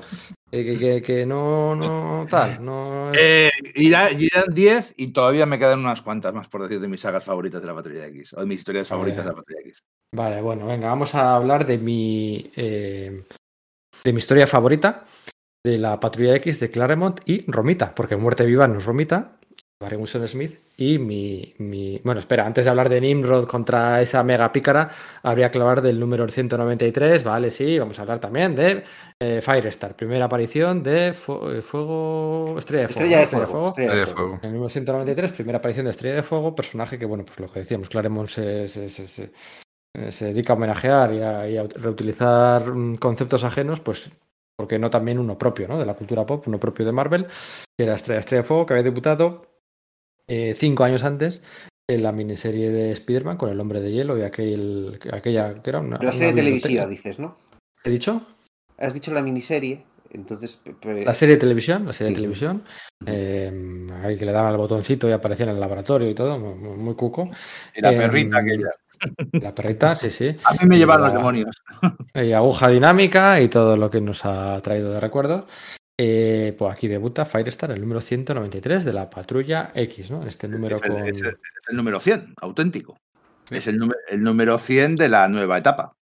que, 0.63 0.77
que- 0.79 1.03
que 1.03 1.27
no, 1.27 1.75
no, 1.75 2.27
tal, 2.31 2.63
no 2.65 3.11
Eh, 3.19 3.51
irá- 3.75 4.13
irán 4.13 4.53
10 4.53 4.93
y 4.97 5.09
todavía 5.09 5.47
me 5.47 5.59
quedan 5.59 5.81
unas 5.81 6.03
cuantas 6.03 6.33
más 6.35 6.47
por 6.49 6.63
decir 6.63 6.79
de 6.81 6.87
mis 6.89 7.01
sagas 7.01 7.25
favoritas 7.25 7.61
de 7.63 7.67
la 7.67 7.75
Patrulla 7.75 8.07
X, 8.09 8.35
o 8.35 8.41
de 8.41 8.47
mis 8.47 8.59
historias 8.59 8.87
favoritas 8.89 9.25
de 9.25 9.31
la 9.31 9.37
Patrulla 9.37 9.61
X. 9.63 9.83
Vale, 10.15 10.41
bueno, 10.43 10.67
venga, 10.67 10.89
vamos 10.89 11.15
a 11.15 11.35
hablar 11.35 11.67
de 11.67 11.79
mi, 11.79 12.53
eh, 12.55 13.25
de 14.05 14.13
mi 14.13 14.19
historia 14.19 14.47
favorita, 14.47 15.05
de 15.65 15.79
la 15.79 15.99
Patrulla 15.99 16.37
X 16.37 16.61
de 16.61 16.71
Claremont 16.71 17.21
y 17.25 17.51
Romita, 17.51 17.95
porque 17.95 18.17
Muerte 18.17 18.45
Viva 18.45 18.69
no 18.69 18.79
es 18.79 18.85
Romita, 18.85 19.31
Barry 19.83 19.97
Wilson 19.97 20.29
Smith, 20.29 20.59
y 20.77 20.99
mi, 20.99 21.55
mi- 21.59 22.01
Bueno, 22.05 22.21
espera, 22.21 22.47
antes 22.47 22.65
de 22.65 22.71
hablar 22.71 22.89
de 22.89 23.01
Nimrod 23.01 23.47
contra 23.47 24.01
esa 24.03 24.23
mega 24.25 24.51
pícara, 24.53 24.91
habría 25.23 25.51
que 25.51 25.59
hablar 25.59 25.83
del 25.83 26.01
número 26.01 26.29
193, 26.29 27.23
vale, 27.25 27.51
sí, 27.51 27.79
vamos 27.79 27.99
a 27.99 28.03
hablar 28.03 28.19
también 28.21 28.55
de 28.55 28.83
eh, 29.21 29.41
Firestar, 29.41 29.95
primera 29.97 30.25
aparición 30.25 30.83
de 30.83 31.13
Fu- 31.13 31.49
eh, 31.51 31.63
Fuego... 31.63 32.57
Estrella 32.59 32.87
de 32.87 32.89
Fuego. 32.89 33.05
Estrella 33.07 33.21
de 33.21 33.27
fuego. 33.47 33.67
Estrella 33.69 33.93
Estrella 33.93 34.07
de 34.07 34.13
fuego. 34.15 34.35
En 34.43 34.49
el 34.49 34.53
número 34.55 34.69
193, 34.69 35.33
primera 35.33 35.59
aparición 35.59 35.85
de 35.85 35.91
Estrella 35.93 36.17
de 36.17 36.23
Fuego, 36.23 36.55
personaje 36.55 36.99
que, 36.99 37.07
bueno, 37.07 37.25
pues 37.25 37.39
lo 37.41 37.49
que 37.53 37.61
decíamos, 37.61 37.89
Claremont 37.89 38.29
se, 38.29 38.69
se- 38.69 38.89
se- 38.89 39.07
se- 39.09 39.33
se 40.11 40.25
dedica 40.27 40.53
a 40.53 40.57
homenajear 40.57 41.13
y 41.13 41.21
a, 41.23 41.49
y 41.49 41.57
a 41.57 41.63
reutilizar 41.63 42.67
mm, 42.75 42.97
conceptos 42.97 43.45
ajenos, 43.45 43.79
pues, 43.81 44.11
porque 44.57 44.79
no 44.79 44.91
también 44.91 45.19
uno 45.21 45.39
propio, 45.39 45.69
¿no? 45.69 45.79
De 45.79 45.87
la 45.87 45.95
cultura 45.95 46.27
pop, 46.27 46.47
uno 46.49 46.59
propio 46.59 46.85
de 46.85 46.91
Marvel, 46.93 47.27
que 47.79 47.85
era 47.85 47.95
Estrella, 47.95 48.19
Estrella 48.21 48.43
de 48.43 48.49
Fuego, 48.49 48.67
que 48.67 48.73
había 48.75 48.83
debutado 48.83 49.54
eh, 50.29 50.55
cinco 50.59 50.85
años 50.85 51.05
antes 51.05 51.43
en 51.89 52.03
la 52.03 52.13
miniserie 52.13 52.71
de 52.71 52.93
Spider-Man 52.93 53.37
con 53.37 53.51
el 53.51 53.61
Hombre 53.61 53.81
de 53.81 53.93
Hielo 53.93 54.19
y 54.19 54.23
aquel, 54.23 54.99
aquella 55.13 55.63
que 55.63 55.71
era 55.71 55.81
una. 55.81 55.99
La 55.99 56.13
serie 56.13 56.29
una 56.29 56.37
televisiva, 56.37 56.87
dices, 56.87 57.19
¿no? 57.19 57.37
¿He 57.83 57.91
dicho? 57.91 58.23
Has 58.79 58.95
dicho 58.95 59.13
la 59.13 59.23
miniserie, 59.23 59.85
entonces... 60.11 60.61
La 60.83 61.13
serie 61.13 61.35
de 61.35 61.41
televisión, 61.41 61.87
la 61.87 61.93
serie 61.93 62.11
de 62.11 62.17
televisión, 62.17 62.63
eh, 63.07 63.87
ahí 64.03 64.17
que 64.17 64.25
le 64.25 64.33
daban 64.33 64.53
el 64.53 64.59
botoncito 64.59 65.09
y 65.09 65.13
aparecía 65.13 65.45
en 65.45 65.53
el 65.53 65.61
laboratorio 65.61 66.09
y 66.09 66.15
todo, 66.15 66.39
muy, 66.39 66.95
cuco. 66.95 67.29
Y 67.75 67.83
la 67.83 67.93
Em, 67.93 67.99
perrita 67.99 68.39
aquella. 68.39 68.71
La 69.33 69.55
perrita, 69.55 69.95
sí, 69.95 70.11
sí. 70.11 70.37
A 70.45 70.53
mí 70.53 70.59
me 70.67 70.77
y 70.77 70.79
llevan 70.79 71.03
los 71.03 71.13
demonios. 71.13 71.63
Y 72.15 72.33
aguja 72.33 72.69
dinámica 72.69 73.41
y 73.41 73.49
todo 73.49 73.77
lo 73.77 73.91
que 73.91 74.01
nos 74.01 74.25
ha 74.25 74.61
traído 74.63 74.93
de 74.93 75.01
recuerdos. 75.01 75.45
Eh, 75.97 76.55
pues 76.59 76.73
aquí 76.73 76.89
debuta 76.89 77.25
Firestar, 77.25 77.71
el 77.71 77.81
número 77.81 78.01
193 78.01 78.85
de 78.85 78.93
la 78.93 79.09
Patrulla 79.09 79.71
X, 79.75 80.11
¿no? 80.11 80.27
Este 80.27 80.49
número 80.49 80.77
Es 80.77 80.83
el, 80.83 80.89
con... 80.93 81.07
es 81.07 81.21
el- 81.23 81.29
es 81.29 81.69
el 81.69 81.77
número 81.77 82.01
100, 82.01 82.35
auténtico. 82.41 82.97
Sí. 83.45 83.57
Es 83.57 83.67
el, 83.69 83.79
número- 83.79 84.01
el 84.09 84.23
número 84.23 84.59
100 84.59 84.97
de 84.97 85.09
la 85.09 85.29
nueva 85.29 85.59
etapa. 85.59 85.93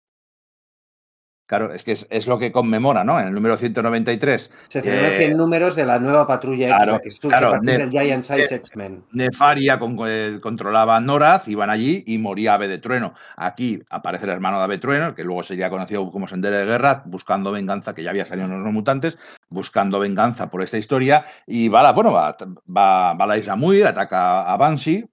Claro, 1.47 1.75
es 1.75 1.83
que 1.83 1.93
es, 1.93 2.07
es 2.09 2.27
lo 2.27 2.39
que 2.39 2.51
conmemora, 2.53 3.05
¿no? 3.05 3.21
En 3.21 3.27
el 3.29 3.35
número 3.35 3.57
193, 3.57 4.51
Se 4.69 4.81
celebran 4.81 5.12
eh, 5.12 5.17
100 5.19 5.37
números 5.37 5.75
de 5.77 5.85
la 5.85 5.99
nueva 5.99 6.27
patrulla 6.27 6.69
X, 6.69 6.77
claro, 6.77 6.93
la 6.93 7.01
que 7.01 7.11
claro, 7.29 7.49
a 7.49 7.51
partir 7.51 7.71
ne- 7.71 7.79
del 7.79 7.91
Giant 7.91 8.25
Size 8.25 8.55
X-Men. 8.55 9.05
Nefaria 9.12 9.79
con- 9.79 9.99
eh, 10.07 10.39
controlaba 10.41 10.97
a 10.97 11.01
Noraz, 11.01 11.49
iban 11.49 11.69
allí 11.69 12.05
y 12.07 12.17
moría 12.19 12.55
Ave 12.55 12.69
de 12.69 12.79
Trueno. 12.79 13.12
Aquí 13.37 13.83
aparece 13.91 14.25
el 14.25 14.31
hermano 14.31 14.59
de 14.59 14.65
Ave 14.65 14.79
Trueno, 14.79 15.15
que 15.15 15.25
luego 15.25 15.43
sería 15.43 15.69
conocido 15.69 16.11
como 16.11 16.27
Sendero 16.29 16.57
de 16.57 16.65
Guerra, 16.65 17.03
buscando 17.07 17.53
venganza, 17.53 17.95
que 17.95 18.03
ya 18.03 18.11
había 18.11 18.25
salido 18.25 18.47
en 18.47 18.62
los 18.62 18.73
mutantes, 18.73 19.19
buscando 19.51 19.99
venganza 19.99 20.49
por 20.49 20.62
esta 20.62 20.79
historia. 20.79 21.25
Y 21.47 21.69
va 21.69 21.81
a 21.81 21.83
la, 21.83 21.93
bueno, 21.93 22.12
va, 22.12 22.35
va, 22.75 23.12
va 23.15 23.25
a 23.25 23.27
la 23.27 23.37
isla 23.37 23.57
Muir, 23.57 23.87
ataca 23.87 24.51
a 24.51 24.57
Banshee. 24.57 25.05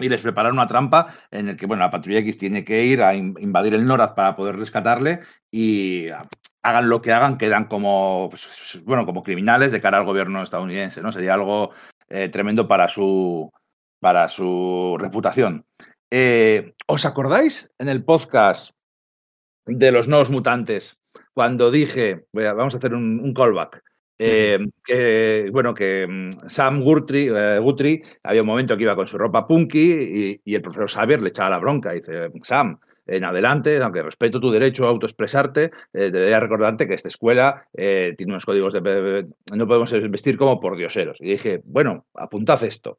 Y 0.00 0.08
les 0.08 0.22
preparan 0.22 0.52
una 0.54 0.66
trampa 0.66 1.14
en 1.30 1.50
el 1.50 1.56
que, 1.56 1.66
bueno, 1.66 1.82
la 1.82 1.90
patrulla 1.90 2.18
X 2.20 2.38
tiene 2.38 2.64
que 2.64 2.84
ir 2.84 3.02
a 3.02 3.14
in- 3.14 3.36
invadir 3.38 3.74
el 3.74 3.86
Noraz 3.86 4.12
para 4.12 4.34
poder 4.34 4.56
rescatarle 4.56 5.20
y 5.50 6.06
hagan 6.62 6.88
lo 6.88 7.02
que 7.02 7.12
hagan, 7.12 7.38
quedan 7.38 7.66
como, 7.66 8.28
pues, 8.30 8.80
bueno, 8.84 9.06
como 9.06 9.22
criminales 9.22 9.72
de 9.72 9.80
cara 9.80 9.98
al 9.98 10.04
gobierno 10.04 10.42
estadounidense, 10.42 11.02
¿no? 11.02 11.12
Sería 11.12 11.34
algo 11.34 11.70
eh, 12.08 12.28
tremendo 12.30 12.66
para 12.66 12.88
su, 12.88 13.50
para 14.00 14.28
su 14.28 14.96
reputación. 14.98 15.64
Eh, 16.10 16.72
¿Os 16.86 17.04
acordáis 17.04 17.68
en 17.78 17.88
el 17.88 18.02
podcast 18.04 18.72
de 19.66 19.92
los 19.92 20.08
nuevos 20.08 20.30
mutantes 20.30 20.98
cuando 21.34 21.70
dije, 21.70 22.24
vamos 22.32 22.74
a 22.74 22.78
hacer 22.78 22.94
un 22.94 23.32
callback? 23.34 23.82
Eh, 24.22 24.58
que, 24.84 25.48
bueno, 25.52 25.72
que 25.74 26.06
mm, 26.06 26.48
Sam 26.48 26.80
Guthrie, 26.82 27.32
eh, 27.34 27.58
Guthrie 27.58 28.02
había 28.24 28.42
un 28.42 28.46
momento 28.48 28.76
que 28.76 28.82
iba 28.82 28.94
con 28.94 29.08
su 29.08 29.16
ropa 29.16 29.46
punky 29.46 30.40
y, 30.44 30.54
el 30.54 30.62
profesor 30.62 30.90
Xavier 30.90 31.22
le 31.22 31.30
echaba 31.30 31.50
la 31.50 31.58
bronca. 31.58 31.92
Y 31.92 31.96
dice, 32.00 32.30
Sam, 32.42 32.78
en 33.06 33.24
adelante, 33.24 33.78
aunque 33.82 34.02
respeto 34.02 34.38
tu 34.40 34.50
derecho 34.50 34.84
a 34.86 34.90
autoexpresarte, 34.90 35.70
eh, 35.94 36.10
debería 36.10 36.38
recordarte 36.38 36.86
que 36.86 36.94
esta 36.94 37.08
escuela 37.08 37.66
eh, 37.74 38.14
tiene 38.16 38.32
unos 38.34 38.44
códigos 38.44 38.72
de... 38.74 38.80
de- 38.80 39.26
No 39.56 39.66
podemos 39.66 39.90
vestir 40.10 40.36
como 40.36 40.60
por 40.60 40.76
dioseros. 40.76 41.16
Y 41.20 41.30
dije, 41.30 41.62
bueno, 41.64 42.04
apuntad 42.14 42.62
esto. 42.62 42.98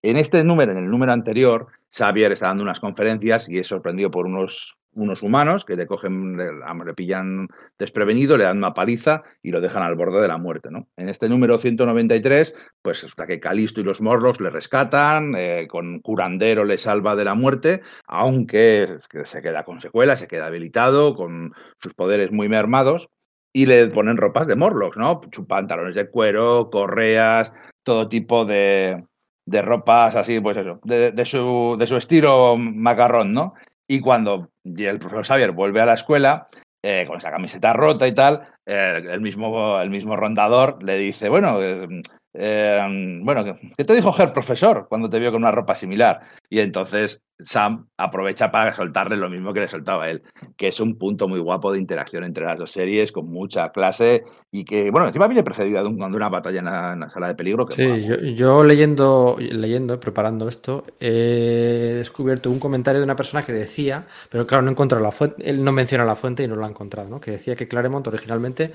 En 0.00 0.16
este 0.16 0.42
número, 0.44 0.72
en 0.72 0.78
el 0.78 0.88
número 0.88 1.12
anterior, 1.12 1.66
Xavier 1.90 2.32
está 2.32 2.46
dando 2.46 2.62
unas 2.62 2.80
conferencias 2.80 3.48
y 3.48 3.58
es 3.58 3.68
sorprendido 3.68 4.10
por 4.10 4.26
unos, 4.26 4.76
unos 4.94 5.22
humanos 5.22 5.64
que 5.64 5.76
le 5.76 5.86
cogen, 5.86 6.36
le, 6.36 6.94
pillan 6.94 7.48
desprevenido, 7.78 8.36
le 8.36 8.44
dan 8.44 8.58
una 8.58 8.74
paliza 8.74 9.22
y 9.42 9.50
lo 9.50 9.60
dejan 9.60 9.82
al 9.82 9.94
borde 9.94 10.20
de 10.20 10.28
la 10.28 10.38
muerte. 10.38 10.70
¿no? 10.70 10.88
En 10.96 11.08
este 11.08 11.28
número 11.28 11.58
193, 11.58 12.54
pues 12.82 13.04
hasta 13.04 13.26
que 13.26 13.40
Calisto 13.40 13.80
y 13.80 13.84
los 13.84 14.00
Morlocks 14.00 14.40
le 14.40 14.50
rescatan, 14.50 15.34
eh, 15.36 15.66
con 15.68 16.00
curandero 16.00 16.64
le 16.64 16.78
salva 16.78 17.16
de 17.16 17.24
la 17.24 17.34
muerte, 17.34 17.82
aunque 18.06 18.98
se 19.24 19.42
queda 19.42 19.64
con 19.64 19.80
secuelas, 19.80 20.20
se 20.20 20.28
queda 20.28 20.46
habilitado, 20.46 21.14
con 21.14 21.54
sus 21.80 21.94
poderes 21.94 22.32
muy 22.32 22.48
mermados, 22.48 23.08
y 23.52 23.66
le 23.66 23.86
ponen 23.88 24.16
ropas 24.16 24.46
de 24.46 24.56
Morlocks, 24.56 24.96
¿no? 24.96 25.20
Pantalones 25.46 25.94
de 25.94 26.08
cuero, 26.08 26.70
correas, 26.70 27.52
todo 27.82 28.08
tipo 28.08 28.44
de, 28.44 29.04
de 29.46 29.62
ropas 29.62 30.16
así, 30.16 30.40
pues 30.40 30.56
eso, 30.56 30.80
de 30.84 31.24
su, 31.26 31.76
de 31.78 31.86
su 31.86 31.96
estilo 31.96 32.56
macarrón, 32.56 33.34
¿no? 33.34 33.54
Y 33.86 34.00
cuando 34.00 34.51
el 34.64 34.98
profesor 34.98 35.24
Xavier 35.24 35.52
vuelve 35.52 35.80
a 35.80 35.86
la 35.86 35.94
escuela, 35.94 36.48
eh, 36.84 37.04
con 37.06 37.18
esa 37.18 37.30
camiseta 37.30 37.72
rota 37.72 38.06
y 38.08 38.12
tal, 38.12 38.48
eh, 38.66 39.02
el, 39.08 39.20
mismo, 39.20 39.80
el 39.80 39.90
mismo 39.90 40.16
rondador 40.16 40.82
le 40.82 40.96
dice, 40.98 41.28
bueno, 41.28 41.62
eh, 41.62 41.86
eh, 42.34 43.18
bueno, 43.22 43.44
¿qué 43.76 43.84
te 43.84 43.94
dijo 43.94 44.14
el 44.18 44.32
profesor 44.32 44.86
cuando 44.88 45.08
te 45.10 45.18
vio 45.18 45.30
con 45.32 45.42
una 45.42 45.52
ropa 45.52 45.74
similar? 45.74 46.20
Y 46.48 46.60
entonces 46.60 47.20
Sam 47.40 47.86
aprovecha 47.96 48.52
para 48.52 48.72
soltarle 48.74 49.16
lo 49.16 49.28
mismo 49.28 49.52
que 49.52 49.60
le 49.60 49.68
soltaba 49.68 50.04
a 50.04 50.10
él, 50.10 50.22
que 50.56 50.68
es 50.68 50.78
un 50.80 50.96
punto 50.96 51.26
muy 51.28 51.40
guapo 51.40 51.72
de 51.72 51.78
interacción 51.78 52.24
entre 52.24 52.44
las 52.44 52.58
dos 52.58 52.70
series, 52.70 53.10
con 53.10 53.26
mucha 53.28 53.70
clase 53.72 54.22
y 54.50 54.64
que, 54.64 54.90
bueno, 54.90 55.06
encima 55.08 55.26
viene 55.26 55.42
precedida 55.42 55.82
de, 55.82 55.88
un- 55.88 55.98
de 55.98 56.16
una 56.16 56.28
batalla 56.28 56.58
en 56.60 56.64
la, 56.66 56.92
en 56.92 57.00
la 57.00 57.10
sala 57.10 57.28
de 57.28 57.34
peligro. 57.34 57.66
Que 57.66 57.74
Sí, 57.74 58.06
yo, 58.06 58.16
yo 58.16 58.64
leyendo, 58.64 59.36
leyendo, 59.38 59.98
preparando 59.98 60.48
esto, 60.48 60.84
he 61.00 61.94
descubierto 61.96 62.50
un 62.50 62.60
comentario 62.60 63.00
de 63.00 63.04
una 63.04 63.16
persona 63.16 63.44
que 63.44 63.52
decía, 63.52 64.06
pero 64.30 64.46
claro, 64.46 64.62
no 64.62 64.68
he 64.68 64.72
encontrado 64.72 65.02
la 65.02 65.10
fuente, 65.10 65.48
él 65.48 65.64
no 65.64 65.72
menciona 65.72 66.04
la 66.04 66.14
fuente 66.16 66.44
y 66.44 66.48
no 66.48 66.54
lo 66.56 66.64
ha 66.64 66.68
encontrado, 66.68 67.08
¿no? 67.08 67.20
Que 67.20 67.32
decía 67.32 67.56
que 67.56 67.66
Claremont 67.66 68.06
originalmente 68.06 68.72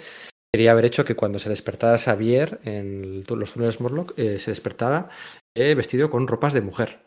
quería 0.58 0.72
haber 0.72 0.86
hecho 0.86 1.06
que 1.06 1.16
cuando 1.16 1.38
se 1.38 1.50
despertara 1.50 2.00
Xavier 2.00 2.60
en 2.64 3.24
los 3.30 3.54
túneles 3.54 3.80
Morlock, 3.80 4.18
eh, 4.18 4.40
se 4.40 4.50
despertara 4.50 5.08
eh, 5.56 5.76
vestido 5.76 6.10
con 6.10 6.28
ropas 6.28 6.54
de 6.54 6.62
mujer. 6.62 7.00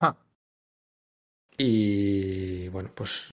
Ah. 0.00 0.16
Y 1.58 2.68
bueno, 2.70 2.88
pues 2.94 3.30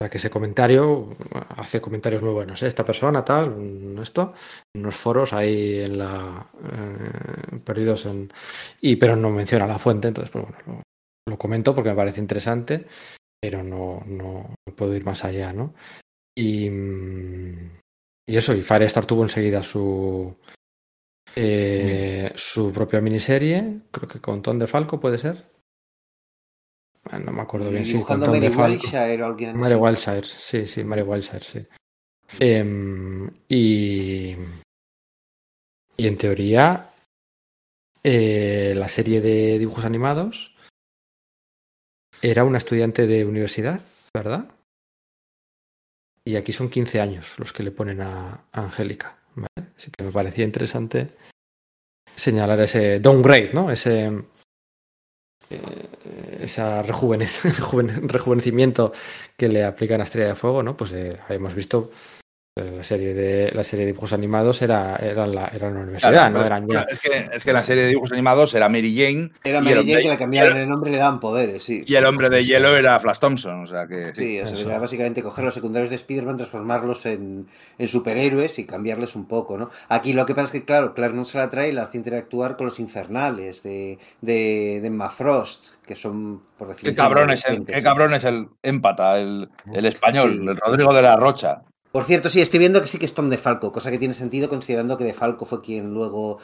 la 0.00 0.08
que 0.08 0.16
ese 0.16 0.30
comentario 0.30 1.14
hace 1.58 1.82
comentarios 1.82 2.22
muy 2.22 2.32
buenos. 2.32 2.62
¿eh? 2.62 2.66
Esta 2.66 2.86
persona, 2.86 3.22
tal, 3.22 3.52
esto, 4.02 4.32
en 4.74 4.80
unos 4.80 4.96
foros 4.96 5.34
ahí 5.34 5.80
en 5.80 5.98
la 5.98 6.46
eh, 6.62 7.58
perdidos 7.66 8.06
en 8.06 8.32
y 8.80 8.96
pero 8.96 9.14
no 9.14 9.28
menciona 9.28 9.66
la 9.66 9.78
fuente, 9.78 10.08
entonces 10.08 10.30
pues 10.30 10.46
bueno, 10.46 10.58
lo, 10.66 10.82
lo 11.32 11.38
comento 11.38 11.74
porque 11.74 11.90
me 11.90 11.96
parece 11.96 12.22
interesante, 12.22 12.86
pero 13.42 13.62
no, 13.62 14.02
no, 14.06 14.54
no 14.66 14.74
puedo 14.74 14.94
ir 14.96 15.04
más 15.04 15.22
allá, 15.22 15.52
¿no? 15.52 15.74
Y, 16.34 16.70
mm, 16.70 17.83
y 18.26 18.36
eso, 18.36 18.54
y 18.54 18.62
Firestar 18.62 19.06
tuvo 19.06 19.22
enseguida 19.22 19.62
su 19.62 20.36
eh, 21.36 22.32
su 22.36 22.72
propia 22.72 23.00
miniserie, 23.00 23.80
creo 23.90 24.08
que 24.08 24.20
con 24.20 24.40
Tom 24.42 24.58
de 24.58 24.66
Falco 24.66 25.00
puede 25.00 25.18
ser. 25.18 25.44
Ah, 27.10 27.18
No 27.18 27.32
me 27.32 27.42
acuerdo 27.42 27.70
bien, 27.70 27.84
sí, 27.84 28.00
con 28.00 28.20
Tom 28.20 28.30
Mary 28.30 28.40
de 28.40 28.50
Falco. 28.50 28.82
Wilshire 28.84 29.22
o 29.22 29.26
alguien 29.26 29.58
Mary. 29.58 29.74
Wilshire, 29.74 30.24
sí, 30.26 30.66
sí, 30.66 30.84
Mary 30.84 31.02
Wilshire, 31.02 31.40
sí. 31.44 31.66
Em, 32.40 33.28
y, 33.48 34.34
y 35.96 36.06
en 36.06 36.16
teoría, 36.16 36.90
eh, 38.02 38.74
la 38.76 38.88
serie 38.88 39.20
de 39.20 39.58
dibujos 39.58 39.84
animados 39.84 40.54
era 42.22 42.44
una 42.44 42.58
estudiante 42.58 43.06
de 43.06 43.24
universidad, 43.24 43.80
¿verdad? 44.14 44.46
Y 46.26 46.36
aquí 46.36 46.52
son 46.52 46.70
15 46.70 47.00
años 47.00 47.34
los 47.38 47.52
que 47.52 47.62
le 47.62 47.70
ponen 47.70 48.00
a, 48.00 48.46
Angélica, 48.52 49.18
¿vale? 49.34 49.72
Así 49.76 49.90
que 49.90 50.04
me 50.04 50.10
parecía 50.10 50.44
interesante 50.44 51.10
señalar 52.16 52.60
ese 52.60 53.00
downgrade, 53.00 53.50
¿no? 53.52 53.70
Ese, 53.70 54.10
eh, 55.50 55.88
rejuvenecimiento 58.08 58.92
que 59.36 59.48
le 59.48 59.64
aplican 59.64 60.00
a 60.00 60.04
Estrella 60.04 60.28
de 60.28 60.34
Fuego, 60.34 60.62
¿no? 60.62 60.76
Pues 60.76 60.92
eh, 60.92 61.18
hemos 61.28 61.54
visto 61.54 61.90
la 62.56 62.84
serie 62.84 63.14
de 63.14 63.50
la 63.52 63.64
serie 63.64 63.84
de 63.84 63.90
dibujos 63.90 64.12
animados 64.12 64.62
era, 64.62 64.94
era, 64.94 65.26
la, 65.26 65.48
era 65.48 65.66
una 65.70 65.80
universidad, 65.80 66.12
Claro, 66.12 66.38
no 66.38 66.44
eran 66.44 66.62
es, 66.62 66.68
ya. 66.68 66.74
bueno, 66.78 66.86
es 66.88 67.00
que, 67.00 67.28
es 67.32 67.44
que 67.44 67.52
la 67.52 67.64
serie 67.64 67.82
de 67.82 67.88
dibujos 67.88 68.12
animados 68.12 68.54
era 68.54 68.68
Mary 68.68 68.94
Jane 68.96 69.32
Era 69.42 69.60
Mary 69.60 69.84
Jane 69.84 70.02
que 70.02 70.08
le 70.10 70.16
cambiaron 70.16 70.56
el- 70.58 70.68
nombre 70.68 70.90
y 70.90 70.92
le 70.92 70.98
daban 71.00 71.18
poderes, 71.18 71.64
sí. 71.64 71.82
y 71.84 71.94
el 71.96 72.04
hombre 72.06 72.30
de 72.30 72.44
hielo 72.44 72.76
era 72.76 73.00
Flash 73.00 73.18
Thompson, 73.18 73.64
o 73.64 73.66
sea 73.66 73.88
que 73.88 74.14
sí. 74.14 74.22
Sí, 74.36 74.40
o 74.40 74.46
sea, 74.46 74.66
era 74.66 74.78
básicamente 74.78 75.20
coger 75.20 75.44
los 75.44 75.52
secundarios 75.54 75.90
de 75.90 75.96
Spider-Man, 75.96 76.36
transformarlos 76.36 77.06
en, 77.06 77.46
en 77.76 77.88
superhéroes 77.88 78.56
y 78.60 78.66
cambiarles 78.66 79.16
un 79.16 79.26
poco, 79.26 79.58
¿no? 79.58 79.70
Aquí 79.88 80.12
lo 80.12 80.24
que 80.24 80.36
pasa 80.36 80.46
es 80.46 80.52
que, 80.52 80.64
claro, 80.64 80.94
Clark 80.94 81.12
no 81.12 81.24
se 81.24 81.38
la 81.38 81.50
trae 81.50 81.70
y 81.70 81.72
la 81.72 81.82
hace 81.82 81.96
interactuar 81.96 82.56
con 82.56 82.66
los 82.66 82.78
infernales 82.78 83.64
de, 83.64 83.98
de, 84.20 84.78
de 84.80 84.86
Emma 84.86 85.10
Frost, 85.10 85.74
que 85.84 85.96
son, 85.96 86.40
por 86.56 86.68
Qué 86.68 86.74
definición... 86.74 86.94
cabrón 87.04 87.30
es 87.30 87.44
el, 87.46 87.66
qué 87.66 87.82
cabrón 87.82 88.14
es 88.14 88.22
el 88.22 88.46
empata, 88.62 89.18
el, 89.18 89.48
el 89.74 89.84
español, 89.86 90.38
Sí. 90.40 90.46
el 90.50 90.56
Rodrigo 90.56 90.94
de 90.94 91.02
la 91.02 91.16
Rocha. 91.16 91.62
Por 91.94 92.02
cierto, 92.02 92.28
sí, 92.28 92.40
estoy 92.40 92.58
viendo 92.58 92.80
que 92.80 92.88
sí 92.88 92.98
que 92.98 93.06
es 93.06 93.14
Tom 93.14 93.30
de 93.30 93.38
Falco, 93.38 93.70
cosa 93.70 93.88
que 93.92 93.98
tiene 93.98 94.14
sentido 94.14 94.48
considerando 94.48 94.98
que 94.98 95.04
de 95.04 95.14
Falco 95.14 95.44
fue 95.46 95.62
quien 95.62 95.94
luego 95.94 96.38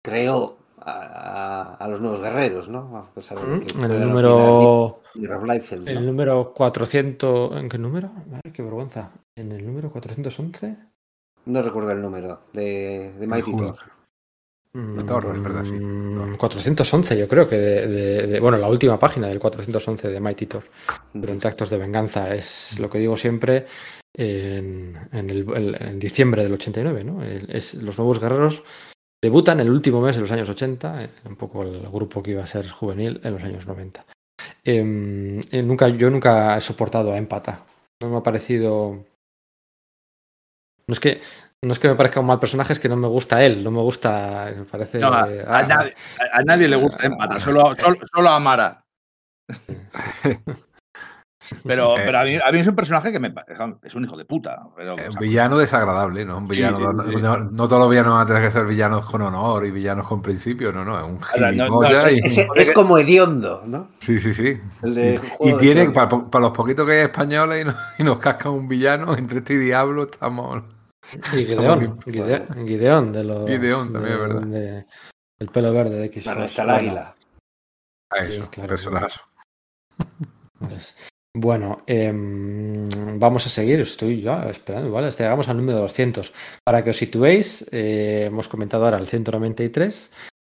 creó 0.00 0.58
a, 0.78 0.92
a- 0.92 1.74
a 1.74 1.88
los 1.88 2.00
nuevos 2.00 2.20
guerreros, 2.20 2.68
¿no? 2.68 2.96
A 2.98 3.10
pesar 3.12 3.36
de 3.40 3.58
que 3.66 3.72
En 3.74 3.80
fue 3.80 3.86
el 3.96 4.00
número 4.00 5.00
Liefeld, 5.44 5.86
¿no? 5.86 5.90
el 5.90 6.06
número 6.06 6.52
400 6.54 7.60
¿en 7.60 7.68
qué 7.68 7.78
número? 7.78 8.12
Ay, 8.44 8.52
qué 8.52 8.62
vergüenza. 8.62 9.10
En 9.34 9.50
el 9.50 9.66
número 9.66 9.90
411 9.90 10.76
No 11.46 11.62
recuerdo 11.62 11.90
el 11.90 12.00
número 12.00 12.42
de, 12.52 13.12
de 13.18 13.26
Mighty. 13.26 13.56
Thor. 13.56 13.74
De 14.72 15.02
Thor, 15.02 15.26
es 15.34 15.42
verdad, 15.42 15.64
sí. 15.64 15.72
Mm, 15.72 16.36
411, 16.36 17.18
yo 17.18 17.26
creo 17.26 17.48
que 17.48 17.56
de, 17.56 17.86
de- 17.88 18.26
de- 18.28 18.40
bueno, 18.40 18.56
la 18.56 18.68
última 18.68 19.00
página 19.00 19.26
del 19.26 19.40
411 19.40 20.08
de 20.08 20.20
Mighty 20.20 20.46
Thor, 20.46 20.62
durante 21.12 21.48
actos 21.48 21.70
de 21.70 21.78
venganza, 21.78 22.32
es 22.34 22.78
lo 22.78 22.88
que 22.88 22.98
digo 22.98 23.16
siempre 23.16 23.66
en, 24.14 24.98
en 25.12 25.30
el, 25.30 25.76
en 25.80 25.98
diciembre 25.98 26.42
del 26.42 26.52
89, 26.54 27.04
¿no? 27.04 27.22
El- 27.22 27.50
es, 27.50 27.74
los 27.74 27.96
nuevos 27.98 28.20
guerreros 28.20 28.62
debutan 29.22 29.60
el 29.60 29.70
último 29.70 30.00
mes 30.00 30.16
de 30.16 30.22
los 30.22 30.30
años 30.32 30.48
80, 30.50 31.04
eh, 31.04 31.10
un 31.26 31.36
poco 31.36 31.62
el 31.62 31.80
grupo 31.88 32.22
que 32.22 32.32
iba 32.32 32.42
a 32.42 32.46
ser 32.46 32.68
juvenil 32.68 33.20
en 33.24 33.32
los 33.34 33.42
años 33.42 33.66
90. 33.66 34.04
Em, 34.64 35.40
eh, 35.50 35.62
nunca, 35.62 35.88
yo 35.88 36.10
nunca 36.10 36.56
he 36.56 36.60
soportado 36.60 37.12
a 37.12 37.18
Empata. 37.18 37.64
No 38.02 38.10
me 38.10 38.16
ha 38.18 38.22
parecido. 38.22 39.04
No 40.86 40.92
es 40.94 41.00
que. 41.00 41.20
No 41.64 41.72
es 41.72 41.78
que 41.78 41.86
me 41.88 41.94
parezca 41.94 42.18
un 42.18 42.26
mal 42.26 42.40
personaje, 42.40 42.72
es 42.72 42.80
que 42.80 42.88
no 42.88 42.96
me 42.96 43.06
gusta 43.06 43.44
él, 43.44 43.62
no 43.62 43.70
me 43.70 43.80
gusta. 43.80 44.52
Me 44.56 44.64
parece. 44.64 44.98
No, 44.98 45.12
a, 45.12 45.28
ah, 45.46 45.58
a 45.58 45.62
nadie, 45.62 45.94
a- 46.18 46.38
a 46.38 46.42
nadie 46.42 46.66
le 46.68 46.74
gusta 46.76 47.06
empata, 47.06 47.38
solo, 47.38 47.76
solo, 47.76 47.96
solo 48.12 48.28
a 48.30 48.40
Mara. 48.40 48.84
Pero, 51.64 51.96
Eh. 51.98 52.02
pero 52.04 52.18
a, 52.18 52.24
mí, 52.24 52.36
a 52.44 52.52
mí 52.52 52.58
es 52.58 52.66
un 52.66 52.74
personaje 52.76 53.12
que 53.12 53.20
me 53.20 53.32
es 53.82 53.94
un 53.94 54.04
hijo 54.04 54.16
de 54.16 54.24
puta. 54.24 54.56
Pero, 54.76 54.98
Eh, 54.98 55.02
o 55.02 55.06
Un 55.06 55.12
sea, 55.12 55.20
villano 55.20 55.58
desagradable, 55.58 56.24
¿no? 56.24 56.38
Un 56.38 56.44
Sí, 56.48 56.50
villano, 56.56 56.78
sí, 56.78 56.84
no, 56.84 57.02
sí. 57.04 57.16
no- 57.22 57.38
no 57.38 57.68
todos 57.68 57.80
los 57.80 57.90
villanos 57.90 58.12
van 58.14 58.22
a 58.22 58.26
tener 58.26 58.42
que 58.42 58.50
ser 58.50 58.66
villanos 58.66 59.06
con 59.06 59.22
honor 59.22 59.64
y 59.66 59.70
villanos 59.70 60.06
con 60.06 60.22
principio, 60.22 60.72
no, 60.72 60.84
no, 60.84 60.98
es 60.98 61.04
un 61.04 61.20
no- 61.56 61.82
es- 62.56 62.72
como 62.72 62.98
hediondo, 62.98 63.62
¿no? 63.66 63.88
Sí, 64.00 64.18
sí, 64.20 64.32
sí. 64.34 64.58
El 64.82 64.94
de 64.94 65.20
Y, 65.40 65.56
tiene, 65.58 65.90
para, 65.90 66.08
para 66.08 66.42
los 66.42 66.50
poquitos 66.52 66.86
que 66.86 66.92
hay 66.92 67.00
españoles 67.04 67.62
y, 67.62 67.64
nos, 67.66 67.76
y 67.98 68.02
nos 68.02 68.18
cascan 68.18 68.52
un 68.52 68.68
villano, 68.68 69.14
entre 69.16 69.38
este 69.38 69.54
y 69.54 69.58
Diablo 69.58 70.04
estamos... 70.04 70.62
Y 71.34 71.44
Gideón, 71.44 72.00
Gideón, 72.02 72.66
Gideón 72.66 73.12
de 73.12 73.24
los. 73.24 73.46
Gideón 73.46 73.92
también, 73.92 74.14
es 74.14 74.18
de- 74.20 74.26
verdad. 74.26 74.46
de- 74.46 74.86
el 75.40 75.48
pelo 75.48 75.72
verde 75.72 75.96
de 75.96 76.04
X. 76.06 76.24
Bueno, 76.24 76.44
está 76.44 76.62
el 76.62 76.70
águila. 76.70 77.14
A 78.10 78.24
Sí, 78.26 78.32
eso, 78.34 78.48
claro. 78.50 78.68
personazo. 78.68 79.20
Bueno, 81.34 81.82
em, 81.86 82.88
vamos 83.18 83.46
a 83.46 83.48
seguir. 83.48 83.80
Estoy 83.80 84.20
ya 84.20 84.48
esperando. 84.50 84.96
Hasta 84.98 85.24
llegamos 85.24 85.48
al 85.48 85.56
número 85.56 85.78
200. 85.78 86.32
Para 86.62 86.84
que 86.84 86.90
os 86.90 86.96
situéis, 86.96 87.66
eh, 87.72 88.24
hemos 88.26 88.48
comentado 88.48 88.84
ahora 88.84 88.98
el 88.98 89.08
193. 89.08 90.10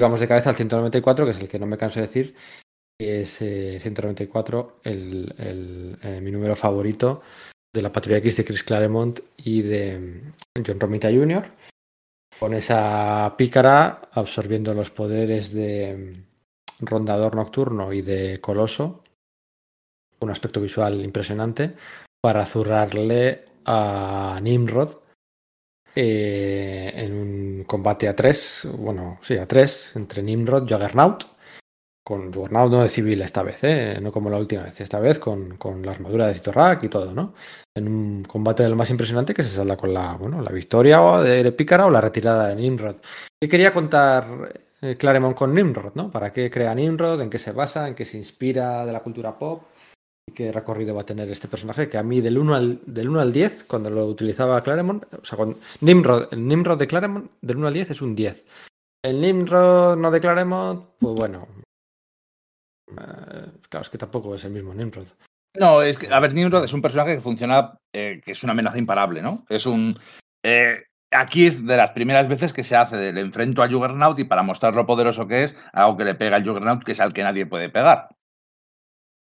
vamos 0.01 0.19
de 0.19 0.27
cabeza 0.27 0.49
al 0.49 0.55
194, 0.55 1.25
que 1.25 1.31
es 1.31 1.39
el 1.39 1.47
que 1.47 1.59
no 1.59 1.65
me 1.67 1.77
canso 1.77 1.99
de 1.99 2.07
decir, 2.07 2.35
es 2.99 3.41
eh, 3.41 3.79
194, 3.81 4.79
el, 4.83 5.33
el, 5.37 5.97
eh, 6.01 6.19
mi 6.21 6.31
número 6.31 6.55
favorito 6.55 7.21
de 7.73 7.81
la 7.81 7.91
Patrulla 7.91 8.17
X 8.17 8.37
de 8.37 8.45
Chris 8.45 8.63
Claremont 8.63 9.19
y 9.37 9.61
de 9.61 9.99
mm, 9.99 10.63
John 10.65 10.79
Romita 10.79 11.09
Jr. 11.09 11.51
Con 12.39 12.53
esa 12.53 13.33
pícara 13.37 14.09
absorbiendo 14.11 14.73
los 14.73 14.89
poderes 14.89 15.53
de 15.53 16.23
mm, 16.81 16.85
Rondador 16.85 17.35
Nocturno 17.35 17.93
y 17.93 18.01
de 18.01 18.41
Coloso, 18.41 19.02
un 20.23 20.31
aspecto 20.31 20.59
visual 20.61 21.03
impresionante, 21.03 21.73
para 22.21 22.45
zurrarle 22.45 23.45
a 23.65 24.39
Nimrod 24.41 24.97
eh, 25.95 26.91
en 26.95 27.13
un 27.13 27.63
combate 27.65 28.07
a 28.07 28.15
tres, 28.15 28.67
bueno, 28.77 29.19
sí, 29.21 29.37
a 29.37 29.47
tres, 29.47 29.91
entre 29.95 30.23
Nimrod 30.23 30.67
y 30.67 30.73
Juggernaut, 30.73 31.25
con 32.03 32.33
Juggernaut 32.33 32.71
no 32.71 32.81
de 32.81 32.89
civil 32.89 33.21
esta 33.21 33.43
vez, 33.43 33.63
¿eh? 33.63 33.99
no 34.01 34.11
como 34.11 34.29
la 34.29 34.37
última 34.37 34.63
vez, 34.63 34.81
esta 34.81 34.99
vez 34.99 35.19
con, 35.19 35.57
con 35.57 35.85
la 35.85 35.91
armadura 35.91 36.27
de 36.27 36.33
Citorrak 36.33 36.83
y 36.83 36.89
todo, 36.89 37.13
¿no? 37.13 37.33
En 37.75 37.87
un 37.87 38.23
combate 38.23 38.63
de 38.63 38.69
lo 38.69 38.75
más 38.75 38.89
impresionante 38.89 39.33
que 39.33 39.43
se 39.43 39.55
salda 39.55 39.77
con 39.77 39.93
la, 39.93 40.15
bueno, 40.15 40.41
la 40.41 40.51
victoria 40.51 40.99
de 41.19 41.51
Pícara 41.51 41.85
o 41.85 41.91
la 41.91 42.01
retirada 42.01 42.49
de 42.49 42.55
Nimrod. 42.55 42.95
¿Qué 43.39 43.47
quería 43.47 43.71
contar 43.71 44.51
eh, 44.81 44.97
Claremont 44.97 45.35
con 45.35 45.53
Nimrod, 45.53 45.93
¿no? 45.95 46.11
¿Para 46.11 46.33
qué 46.33 46.49
crea 46.51 46.75
Nimrod? 46.75 47.21
¿En 47.21 47.29
qué 47.29 47.39
se 47.39 47.53
basa? 47.53 47.87
¿En 47.87 47.95
qué 47.95 48.03
se 48.03 48.17
inspira 48.17 48.85
de 48.85 48.91
la 48.91 48.99
cultura 48.99 49.37
pop? 49.37 49.63
¿Y 50.27 50.33
qué 50.33 50.51
recorrido 50.51 50.95
va 50.95 51.01
a 51.01 51.05
tener 51.05 51.29
este 51.29 51.47
personaje? 51.47 51.89
Que 51.89 51.97
a 51.97 52.03
mí 52.03 52.21
del 52.21 52.37
1 52.37 52.55
al, 52.55 52.79
del 52.85 53.09
1 53.09 53.19
al 53.19 53.33
10, 53.33 53.65
cuando 53.65 53.89
lo 53.89 54.05
utilizaba 54.05 54.61
Claremont, 54.61 55.05
o 55.13 55.25
sea, 55.25 55.35
cuando, 55.35 55.57
Nimrod, 55.81 56.31
el 56.31 56.47
Nimrod 56.47 56.79
de 56.79 56.87
Claremont 56.87 57.31
del 57.41 57.57
1 57.57 57.67
al 57.67 57.73
10 57.73 57.91
es 57.91 58.01
un 58.01 58.15
10. 58.15 58.45
El 59.03 59.19
Nimrod 59.19 59.97
no 59.97 60.11
de 60.11 60.19
Claremont, 60.21 60.85
pues 60.97 61.15
bueno. 61.15 61.47
eh, 62.91 63.51
claro, 63.69 63.81
es 63.81 63.89
que 63.89 63.97
tampoco 63.97 64.35
es 64.35 64.45
el 64.45 64.51
mismo 64.51 64.73
Nimrod. 64.73 65.07
No, 65.59 65.81
es 65.81 65.97
que, 65.97 66.07
a 66.07 66.19
ver, 66.19 66.33
Nimrod 66.33 66.63
es 66.63 66.73
un 66.73 66.81
personaje 66.81 67.15
que 67.15 67.21
funciona, 67.21 67.77
eh, 67.93 68.21
que 68.23 68.31
es 68.31 68.43
una 68.43 68.53
amenaza 68.53 68.77
imparable, 68.77 69.21
¿no? 69.21 69.45
Es 69.49 69.65
un. 69.65 69.99
eh, 70.43 70.85
aquí 71.11 71.45
es 71.45 71.63
de 71.63 71.77
las 71.77 71.91
primeras 71.91 72.27
veces 72.27 72.53
que 72.53 72.63
se 72.63 72.75
hace 72.75 72.95
del 72.95 73.17
enfrento 73.17 73.61
a 73.61 73.69
Juggernaut 73.69 74.17
y 74.19 74.23
para 74.23 74.41
mostrar 74.41 74.73
lo 74.73 74.87
poderoso 74.87 75.27
que 75.27 75.43
es, 75.43 75.55
algo 75.73 75.97
que 75.97 76.05
le 76.05 76.15
pega 76.15 76.37
al 76.37 76.47
Juggernaut, 76.47 76.83
que 76.83 76.93
es 76.93 76.99
al 76.99 77.13
que 77.13 77.23
nadie 77.23 77.45
puede 77.45 77.69
pegar. 77.69 78.09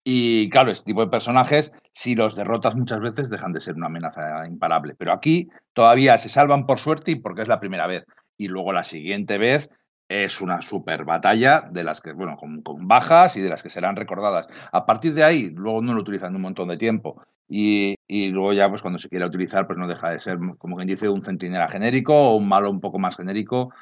Y 0.04 0.48
claro, 0.50 0.70
este 0.70 0.86
tipo 0.86 1.00
de 1.00 1.10
personajes, 1.10 1.72
si 1.92 2.14
los 2.16 2.34
derrotas 2.34 2.74
muchas 2.74 3.00
veces, 3.00 3.30
dejan 3.30 3.52
de 3.52 3.60
ser 3.60 3.74
una 3.74 3.86
amenaza 3.86 4.46
imparable. 4.48 4.94
Pero 4.96 5.12
aquí 5.12 5.48
todavía 5.72 6.18
se 6.18 6.28
salvan 6.28 6.66
por 6.66 6.80
suerte 6.80 7.12
y 7.12 7.16
porque 7.16 7.42
es 7.42 7.48
la 7.48 7.60
primera 7.60 7.86
vez. 7.86 8.04
Y 8.36 8.48
luego 8.48 8.72
la 8.72 8.82
siguiente 8.82 9.38
vez 9.38 9.70
es 10.08 10.40
una 10.40 10.60
super 10.60 11.04
batalla 11.04 11.62
de 11.70 11.84
las 11.84 12.00
que, 12.00 12.12
bueno, 12.12 12.36
con, 12.36 12.62
con 12.62 12.86
bajas 12.88 13.36
y 13.36 13.40
de 13.40 13.48
las 13.48 13.62
que 13.62 13.70
serán 13.70 13.96
recordadas. 13.96 14.46
A 14.72 14.84
partir 14.86 15.14
de 15.14 15.24
ahí, 15.24 15.50
luego 15.50 15.80
no 15.80 15.94
lo 15.94 16.00
utilizan 16.00 16.34
un 16.34 16.42
montón 16.42 16.68
de 16.68 16.76
tiempo. 16.76 17.22
Y, 17.48 17.94
y 18.08 18.30
luego 18.30 18.52
ya, 18.52 18.68
pues 18.68 18.82
cuando 18.82 18.98
se 18.98 19.08
quiera 19.08 19.26
utilizar, 19.26 19.66
pues 19.66 19.78
no 19.78 19.86
deja 19.86 20.10
de 20.10 20.20
ser, 20.20 20.38
como 20.58 20.76
quien 20.76 20.88
dice, 20.88 21.08
un 21.08 21.24
centinela 21.24 21.68
genérico 21.68 22.14
o 22.14 22.36
un 22.36 22.48
malo 22.48 22.70
un 22.70 22.80
poco 22.80 22.98
más 22.98 23.16
genérico. 23.16 23.72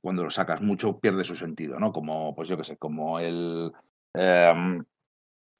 Cuando 0.00 0.24
lo 0.24 0.30
sacas 0.30 0.62
mucho, 0.62 0.98
pierde 1.00 1.24
su 1.24 1.36
sentido, 1.36 1.80
¿no? 1.80 1.92
Como, 1.92 2.34
pues 2.34 2.48
yo 2.48 2.56
qué 2.56 2.64
sé, 2.64 2.76
como 2.76 3.18
el. 3.18 3.72
em, 4.14 4.84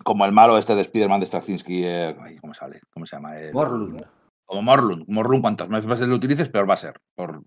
como 0.04 0.24
el 0.24 0.32
malo 0.32 0.56
este 0.58 0.74
de 0.74 0.82
Spider-Man 0.82 1.20
de 1.20 1.26
Straczynski, 1.26 1.82
eh, 1.84 2.16
¿cómo 2.40 2.54
sale? 2.54 2.80
¿Cómo 2.92 3.06
se 3.06 3.16
llama? 3.16 3.38
El- 3.38 3.52
Morlund. 3.52 4.02
Como 4.46 4.62
Morlund. 4.62 5.04
Morlund, 5.08 5.42
cuantas 5.42 5.68
más 5.68 5.84
veces 5.84 6.08
lo 6.08 6.14
utilices, 6.16 6.48
peor 6.48 6.68
va 6.68 6.74
a 6.74 6.78
ser. 6.78 7.00
Por, 7.16 7.42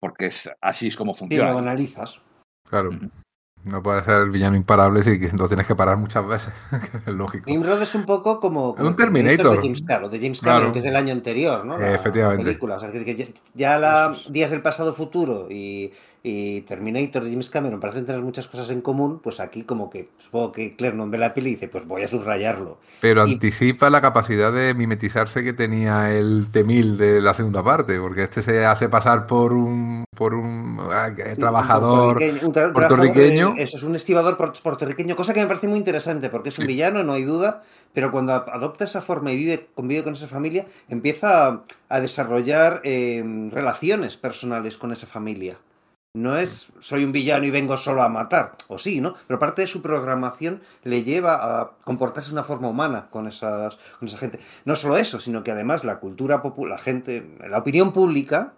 porque 0.00 0.26
es, 0.26 0.48
así 0.60 0.88
es 0.88 0.96
como 0.96 1.14
funciona. 1.14 1.52
lo 1.52 1.58
analizas. 1.58 2.20
Claro. 2.68 2.90
Ujú. 2.90 3.10
No 3.64 3.82
puede 3.82 4.02
ser 4.02 4.20
el 4.20 4.30
villano 4.30 4.56
imparable 4.56 5.02
si 5.02 5.18
lo 5.34 5.48
tienes 5.48 5.66
que 5.66 5.74
parar 5.74 5.96
muchas 5.96 6.26
veces. 6.26 6.52
es 7.06 7.14
lógico. 7.14 7.48
Nimrod 7.50 7.80
es 7.80 7.94
un 7.94 8.04
poco 8.04 8.38
como, 8.38 8.74
como 8.74 8.88
Un 8.88 8.94
Terminator 8.94 9.52
de 9.56 9.62
James, 9.62 9.80
claro, 9.82 10.08
de 10.10 10.18
James 10.18 10.40
Cameron, 10.42 10.60
Claro. 10.60 10.72
que 10.74 10.78
es 10.80 10.84
del 10.84 10.96
año 10.96 11.12
anterior, 11.14 11.64
¿no? 11.64 11.78
La 11.78 11.94
Efectivamente. 11.94 12.44
película. 12.44 12.76
O 12.76 12.80
sea, 12.80 12.92
que- 12.92 13.04
que 13.04 13.14
ya, 13.16 13.24
ya 13.54 13.78
la 13.78 14.14
Días 14.28 14.50
del 14.50 14.60
Pasado 14.60 14.92
Futuro 14.92 15.50
y, 15.50 15.90
y 16.26 16.62
Terminator 16.62 17.22
de 17.22 17.30
James 17.30 17.50
Cameron 17.50 17.78
parecen 17.80 18.06
tener 18.06 18.22
muchas 18.22 18.48
cosas 18.48 18.70
en 18.70 18.80
común, 18.80 19.20
pues 19.22 19.40
aquí 19.40 19.62
como 19.62 19.90
que 19.90 20.08
supongo 20.16 20.52
que 20.52 20.74
Claremont 20.74 21.12
ve 21.12 21.18
la 21.18 21.34
peli 21.34 21.50
y 21.50 21.54
dice, 21.54 21.68
pues 21.68 21.86
voy 21.86 22.02
a 22.02 22.08
subrayarlo. 22.08 22.78
Pero 23.02 23.26
Y- 23.28 23.34
anticipa 23.34 23.90
la 23.90 24.00
capacidad 24.00 24.50
de 24.50 24.72
mimetizarse 24.72 25.44
que 25.44 25.52
tenía 25.52 26.10
el 26.16 26.46
Temil 26.50 26.96
de 26.96 27.20
la 27.20 27.34
segunda 27.34 27.62
parte, 27.62 28.00
porque 28.00 28.22
este 28.22 28.42
se 28.42 28.64
hace 28.64 28.88
pasar 28.88 29.26
por 29.26 29.52
un 29.52 30.04
por 30.16 30.32
un 30.34 30.78
ah, 30.92 31.10
trabajador. 31.38 32.16
Un 32.22 32.38
puertorriqueño, 32.38 32.46
un 32.48 32.54
tra- 32.54 32.72
puertorriqueño. 32.72 33.26
trabajador, 33.26 33.58
eh, 33.60 33.62
eso 33.62 33.76
es 33.76 33.82
un 33.82 33.94
estibador 33.96 34.36
puertorriqueño, 34.62 35.16
cosa 35.16 35.34
que 35.34 35.40
me 35.40 35.46
parece 35.46 35.68
muy 35.68 35.78
interesante, 35.78 36.30
porque 36.30 36.48
es 36.48 36.58
un 36.58 36.62
Sí. 36.62 36.68
villano, 36.68 37.02
no 37.04 37.12
hay 37.12 37.24
duda, 37.24 37.62
pero 37.92 38.10
cuando 38.10 38.32
adopta 38.32 38.84
esa 38.84 39.02
forma 39.02 39.30
y 39.32 39.36
vive, 39.36 39.66
convive 39.74 40.04
con 40.04 40.14
esa 40.14 40.26
familia, 40.28 40.64
empieza 40.88 41.46
a, 41.46 41.62
a 41.90 42.00
desarrollar 42.00 42.80
eh, 42.84 43.22
relaciones 43.52 44.16
personales 44.16 44.78
con 44.78 44.90
esa 44.92 45.06
familia. 45.06 45.56
No 46.16 46.36
es 46.38 46.68
soy 46.78 47.02
un 47.04 47.10
villano 47.10 47.44
y 47.44 47.50
vengo 47.50 47.76
solo 47.76 48.02
a 48.02 48.08
matar, 48.08 48.52
o 48.68 48.78
sí, 48.78 49.00
¿no? 49.00 49.14
Pero 49.26 49.40
parte 49.40 49.62
de 49.62 49.66
su 49.66 49.82
programación 49.82 50.60
le 50.84 51.02
lleva 51.02 51.60
a 51.60 51.70
comportarse 51.82 52.28
de 52.30 52.34
una 52.34 52.44
forma 52.44 52.68
humana 52.68 53.08
con, 53.10 53.26
esas, 53.26 53.76
con 53.98 54.06
esa 54.06 54.18
gente. 54.18 54.38
No 54.64 54.76
solo 54.76 54.96
eso, 54.96 55.18
sino 55.18 55.42
que 55.42 55.50
además 55.50 55.82
la 55.82 55.98
cultura 55.98 56.40
popular, 56.40 56.78
la 56.78 56.82
gente, 56.84 57.36
la 57.48 57.58
opinión 57.58 57.92
pública 57.92 58.52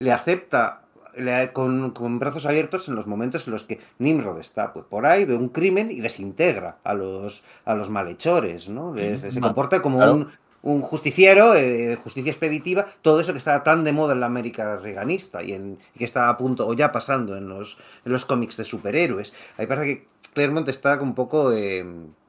le 0.00 0.10
acepta 0.10 0.82
le- 1.16 1.52
con, 1.52 1.92
con 1.92 2.18
brazos 2.18 2.44
abiertos 2.44 2.88
en 2.88 2.96
los 2.96 3.06
momentos 3.06 3.46
en 3.46 3.52
los 3.52 3.64
que 3.64 3.78
Nimrod 4.00 4.40
está 4.40 4.72
pues, 4.72 4.84
por 4.84 5.06
ahí, 5.06 5.24
ve 5.24 5.36
un 5.36 5.50
crimen 5.50 5.92
y 5.92 6.00
desintegra 6.00 6.78
a 6.82 6.92
los, 6.92 7.44
a 7.64 7.76
los 7.76 7.88
malhechores, 7.88 8.68
¿no? 8.68 8.92
Les- 8.94 9.20
se 9.32 9.40
comporta 9.40 9.80
como 9.80 9.98
claro. 9.98 10.12
un, 10.14 10.28
un 10.62 10.82
justiciero, 10.82 11.54
eh, 11.54 11.96
justicia 11.96 12.30
expeditiva, 12.30 12.86
todo 13.02 13.20
eso 13.20 13.32
que 13.32 13.38
está 13.38 13.62
tan 13.62 13.84
de 13.84 13.92
moda 13.92 14.14
en 14.14 14.20
la 14.20 14.26
América 14.26 14.76
reganista 14.76 15.42
y, 15.42 15.52
en, 15.52 15.78
que 15.96 16.04
está 16.04 16.28
a 16.28 16.36
punto, 16.36 16.66
o 16.66 16.74
ya 16.74 16.92
pasando 16.92 17.36
en 17.36 17.48
los, 17.48 17.78
en 18.04 18.12
los 18.12 18.24
cómics 18.24 18.56
de 18.56 18.64
superhéroes. 18.64 19.32
A 19.56 19.62
mí 19.62 19.66
me 19.66 19.66
parece 19.66 19.86
que 19.86 20.06
Claremont 20.34 20.68
está 20.68 21.00
un 21.00 21.14
poco 21.14 21.52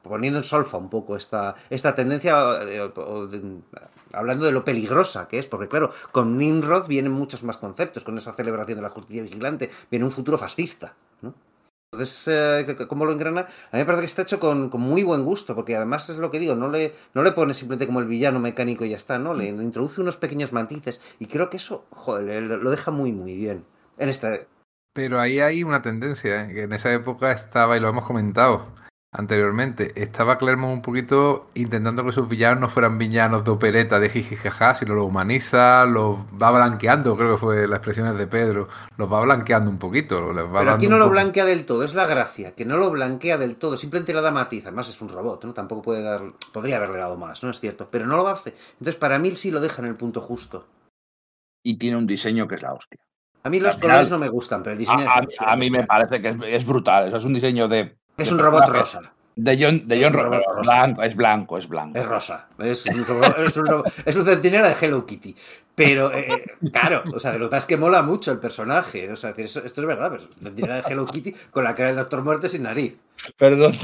poniendo 0.02 0.38
en 0.38 0.44
solfa 0.44 0.78
un 0.78 0.88
poco 0.88 1.16
esta, 1.16 1.54
esta 1.70 1.94
tendencia, 1.94 2.60
eh, 2.62 2.90
hablando 4.12 4.46
de 4.46 4.52
lo 4.52 4.64
peligrosa 4.64 5.28
que 5.28 5.38
es, 5.38 5.46
porque 5.46 5.68
claro, 5.68 5.92
con 6.10 6.38
Nimrod 6.38 6.88
vienen 6.88 7.12
muchos 7.12 7.42
más 7.42 7.58
conceptos, 7.58 8.04
con 8.04 8.16
esa 8.16 8.32
celebración 8.32 8.78
de 8.78 8.82
la 8.82 8.90
justicia 8.90 9.22
vigilante, 9.22 9.70
viene 9.90 10.06
un 10.06 10.10
futuro 10.10 10.38
fascista. 10.38 10.94
Entonces, 11.90 12.86
¿cómo 12.86 13.06
lo 13.06 13.12
engrana? 13.12 13.40
A 13.72 13.76
mí 13.76 13.78
me 13.78 13.84
parece 13.86 14.02
que 14.02 14.06
está 14.06 14.22
hecho 14.22 14.38
con, 14.38 14.68
con 14.68 14.80
muy 14.80 15.02
buen 15.02 15.24
gusto, 15.24 15.54
porque 15.54 15.74
además 15.74 16.08
es 16.10 16.18
lo 16.18 16.30
que 16.30 16.38
digo, 16.38 16.54
no 16.54 16.68
le, 16.68 16.92
no 17.14 17.22
le 17.22 17.32
pone 17.32 17.54
simplemente 17.54 17.86
como 17.86 18.00
el 18.00 18.06
villano 18.06 18.40
mecánico 18.40 18.84
y 18.84 18.90
ya 18.90 18.96
está, 18.96 19.18
¿no? 19.18 19.32
Le, 19.32 19.52
le 19.52 19.62
introduce 19.62 20.02
unos 20.02 20.18
pequeños 20.18 20.52
matices 20.52 21.00
y 21.18 21.26
creo 21.26 21.48
que 21.48 21.56
eso, 21.56 21.86
joder, 21.90 22.42
lo 22.42 22.70
deja 22.70 22.90
muy, 22.90 23.12
muy 23.12 23.36
bien. 23.36 23.64
En 23.96 24.10
esta, 24.10 24.38
Pero 24.92 25.18
ahí 25.18 25.40
hay 25.40 25.64
una 25.64 25.80
tendencia, 25.80 26.44
¿eh? 26.44 26.54
que 26.54 26.62
en 26.64 26.72
esa 26.74 26.92
época 26.92 27.32
estaba, 27.32 27.76
y 27.76 27.80
lo 27.80 27.88
hemos 27.88 28.06
comentado 28.06 28.66
anteriormente, 29.10 29.92
estaba 30.00 30.38
Claremont 30.38 30.74
un 30.74 30.82
poquito 30.82 31.48
intentando 31.54 32.04
que 32.04 32.12
sus 32.12 32.28
villanos 32.28 32.60
no 32.60 32.68
fueran 32.68 32.98
villanos 32.98 33.44
de 33.44 33.50
opereta, 33.50 33.98
de 33.98 34.10
jijijaja, 34.10 34.74
sino 34.74 34.94
los 34.94 35.06
humaniza, 35.06 35.86
los 35.86 36.18
va 36.40 36.50
blanqueando, 36.50 37.16
creo 37.16 37.32
que 37.32 37.38
fue 37.40 37.66
la 37.66 37.76
expresión 37.76 38.16
de 38.16 38.26
Pedro, 38.26 38.68
los 38.96 39.10
va 39.12 39.20
blanqueando 39.22 39.70
un 39.70 39.78
poquito. 39.78 40.32
Les 40.32 40.44
va 40.44 40.60
Pero 40.60 40.72
aquí 40.74 40.86
no 40.88 40.98
lo 40.98 41.04
poco- 41.06 41.12
blanquea 41.12 41.44
del 41.46 41.64
todo, 41.64 41.84
es 41.84 41.94
la 41.94 42.06
gracia, 42.06 42.54
que 42.54 42.64
no 42.64 42.76
lo 42.76 42.90
blanquea 42.90 43.38
del 43.38 43.56
todo, 43.56 43.76
simplemente 43.76 44.12
le 44.12 44.20
da 44.20 44.30
matiz, 44.30 44.64
además 44.66 44.88
es 44.88 45.00
un 45.00 45.08
robot, 45.08 45.44
¿no? 45.44 45.54
Tampoco 45.54 45.82
puede 45.82 46.02
dar, 46.02 46.22
podría 46.52 46.76
haberle 46.76 46.98
dado 46.98 47.16
más, 47.16 47.42
¿no? 47.42 47.50
Es 47.50 47.60
cierto, 47.60 47.88
pero 47.90 48.06
no 48.06 48.16
lo 48.16 48.28
hace. 48.28 48.54
Entonces, 48.74 48.96
para 48.96 49.18
mí 49.18 49.34
sí 49.36 49.50
lo 49.50 49.60
deja 49.60 49.80
en 49.82 49.88
el 49.88 49.94
punto 49.96 50.20
justo. 50.20 50.66
Y 51.64 51.78
tiene 51.78 51.96
un 51.96 52.06
diseño 52.06 52.46
que 52.46 52.54
es 52.56 52.62
la 52.62 52.72
hostia. 52.74 52.98
A 53.42 53.50
mí 53.50 53.58
los 53.60 53.74
final- 53.76 53.90
colores 53.90 54.10
no 54.10 54.18
me 54.18 54.28
gustan, 54.28 54.62
pero 54.62 54.74
el 54.74 54.78
A, 54.78 54.80
diseño 54.80 55.10
a- 55.10 55.20
es- 55.20 55.36
a 55.40 55.56
mí 55.56 55.70
me 55.70 55.84
parece 55.84 56.20
que 56.20 56.28
es, 56.28 56.36
es 56.46 56.66
brutal. 56.66 57.08
Eso 57.08 57.16
es 57.16 57.24
un 57.24 57.32
diseño 57.34 57.68
de. 57.68 57.96
Es 58.18 58.30
un 58.32 58.38
robot 58.38 58.68
rosa. 58.68 59.12
De 59.36 59.56
John, 59.62 59.86
de 59.86 59.96
Es 60.00 60.04
John 60.04 60.16
un 60.16 60.18
Ro- 60.24 60.30
robot 60.30 60.44
rosa. 60.56 60.60
blanco, 60.72 61.02
es 61.04 61.14
blanco, 61.16 61.58
es 61.58 61.68
blanco. 61.68 61.96
Es 61.98 62.06
rosa. 62.06 62.48
Es 62.58 62.84
un, 62.86 63.06
es 63.46 63.56
un, 63.56 63.82
es 64.04 64.14
centinela 64.24 64.68
de 64.68 64.74
Hello 64.84 65.06
Kitty. 65.06 65.34
Pero, 65.76 66.12
eh, 66.12 66.56
claro, 66.72 67.04
o 67.14 67.20
sea, 67.20 67.34
lo 67.34 67.46
que 67.46 67.50
pasa 67.50 67.58
es 67.58 67.66
que 67.66 67.76
mola 67.76 68.02
mucho 68.02 68.32
el 68.32 68.38
personaje. 68.40 69.10
O 69.12 69.14
sea, 69.14 69.30
es 69.30 69.36
decir, 69.36 69.62
esto 69.64 69.80
es 69.80 69.86
verdad, 69.86 70.10
pero 70.10 70.22
es 70.24 70.36
un 70.36 70.42
centinela 70.42 70.82
de 70.82 70.82
Hello 70.92 71.06
Kitty 71.06 71.32
con 71.52 71.62
la 71.62 71.74
cara 71.76 71.88
del 71.88 71.96
Doctor 71.98 72.22
Muerte 72.24 72.48
sin 72.48 72.64
nariz. 72.64 72.98
Perdón. 73.36 73.74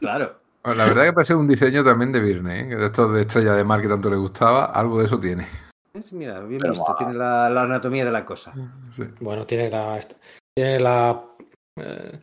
Claro. 0.00 0.36
Bueno, 0.64 0.78
la 0.78 0.84
verdad 0.86 1.04
que 1.04 1.12
parece 1.12 1.34
un 1.34 1.48
diseño 1.48 1.84
también 1.84 2.12
de 2.12 2.20
Virne, 2.20 2.60
¿eh? 2.60 2.68
que 2.68 2.76
de 2.76 2.86
estos 2.86 3.12
de 3.12 3.22
estrella 3.22 3.54
de 3.54 3.64
mar 3.64 3.80
que 3.82 3.88
tanto 3.88 4.08
le 4.08 4.16
gustaba, 4.16 4.66
algo 4.66 4.98
de 5.00 5.06
eso 5.06 5.18
tiene. 5.20 5.46
Es- 5.92 6.12
mira, 6.12 6.40
bien 6.40 6.60
Pero 6.60 6.72
visto, 6.72 6.94
tiene 6.96 7.14
la, 7.14 7.50
la 7.50 7.62
anatomía 7.62 8.04
de 8.04 8.12
la 8.12 8.24
cosa. 8.24 8.52
Sí. 8.90 9.02
Bueno, 9.20 9.44
tiene 9.44 9.68
la, 9.68 9.98
tiene 10.56 10.80
la, 10.80 11.20
eh, 11.76 12.20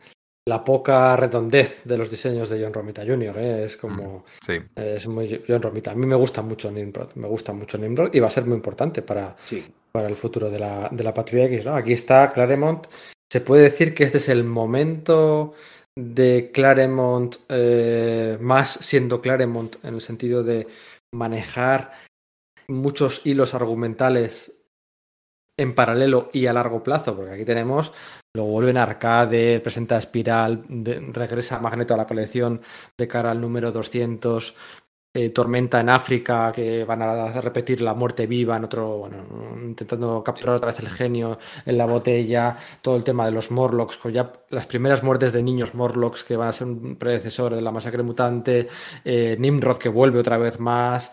la 0.50 0.62
poca 0.62 1.16
redondez 1.16 1.82
de 1.84 1.96
los 1.96 2.10
diseños 2.10 2.50
de 2.50 2.62
John 2.62 2.74
Romita 2.74 3.02
Jr. 3.06 3.38
¿eh? 3.38 3.64
Es 3.64 3.76
como. 3.76 4.24
Sí. 4.44 4.58
Es 4.76 5.06
muy 5.06 5.42
John 5.48 5.62
Romita. 5.62 5.92
A 5.92 5.94
mí 5.94 6.06
me 6.06 6.16
gusta 6.16 6.42
mucho 6.42 6.70
Nimrod. 6.70 7.14
Me 7.14 7.28
gusta 7.28 7.52
mucho 7.52 7.78
Nimrod 7.78 8.14
y 8.14 8.20
va 8.20 8.26
a 8.26 8.30
ser 8.30 8.44
muy 8.44 8.56
importante 8.56 9.00
para, 9.02 9.36
Sí. 9.46 9.64
para 9.92 10.08
el 10.08 10.16
futuro 10.16 10.50
de 10.50 10.58
la, 10.58 10.88
de 10.90 11.04
la 11.04 11.14
Patrulla 11.14 11.44
X. 11.44 11.64
¿no? 11.64 11.74
Aquí 11.74 11.92
está 11.94 12.32
Claremont 12.32 12.86
se 13.32 13.40
puede 13.40 13.62
decir 13.62 13.94
que 13.94 14.04
este 14.04 14.18
es 14.18 14.28
el 14.28 14.42
momento 14.44 15.54
de 15.96 16.50
Claremont, 16.52 17.36
eh, 17.48 18.36
más 18.40 18.70
siendo 18.72 19.20
Claremont 19.20 19.76
en 19.84 19.94
el 19.94 20.00
sentido 20.00 20.42
de 20.42 20.66
manejar 21.14 21.92
muchos 22.68 23.22
hilos 23.24 23.54
argumentales 23.54 24.64
en 25.56 25.74
paralelo 25.74 26.30
y 26.32 26.46
a 26.46 26.52
largo 26.52 26.82
plazo, 26.82 27.14
porque 27.14 27.32
aquí 27.32 27.44
tenemos, 27.44 27.92
lo 28.34 28.44
vuelven 28.44 28.76
a 28.76 28.84
Arcade, 28.84 29.60
presenta 29.60 29.98
Espiral, 29.98 30.64
regresa 31.12 31.58
Magneto 31.58 31.94
a 31.94 31.96
la 31.96 32.06
colección 32.06 32.60
de 32.96 33.08
cara 33.08 33.32
al 33.32 33.40
número 33.40 33.72
200, 33.72 34.54
eh, 35.12 35.30
Tormenta 35.30 35.80
en 35.80 35.88
África, 35.88 36.52
que 36.54 36.84
van 36.84 37.02
a 37.02 37.40
repetir 37.40 37.80
la 37.82 37.94
muerte 37.94 38.28
viva 38.28 38.56
en 38.56 38.62
otro, 38.64 38.98
bueno, 38.98 39.16
intentando 39.56 40.22
capturar 40.22 40.56
otra 40.56 40.68
vez 40.70 40.78
el 40.78 40.88
genio 40.88 41.38
en 41.66 41.76
la 41.76 41.86
botella, 41.86 42.56
todo 42.80 42.94
el 42.94 43.02
tema 43.02 43.26
de 43.26 43.32
los 43.32 43.50
Morlocks, 43.50 43.96
con 43.96 44.12
ya 44.12 44.32
las 44.50 44.66
primeras 44.66 45.02
muertes 45.02 45.32
de 45.32 45.42
niños 45.42 45.74
Morlocks 45.74 46.22
que 46.22 46.36
van 46.36 46.48
a 46.48 46.52
ser 46.52 46.68
un 46.68 46.94
predecesor 46.96 47.56
de 47.56 47.62
la 47.62 47.72
masacre 47.72 48.04
mutante, 48.04 48.68
eh, 49.04 49.36
Nimrod 49.40 49.78
que 49.78 49.88
vuelve 49.88 50.20
otra 50.20 50.38
vez 50.38 50.60
más, 50.60 51.12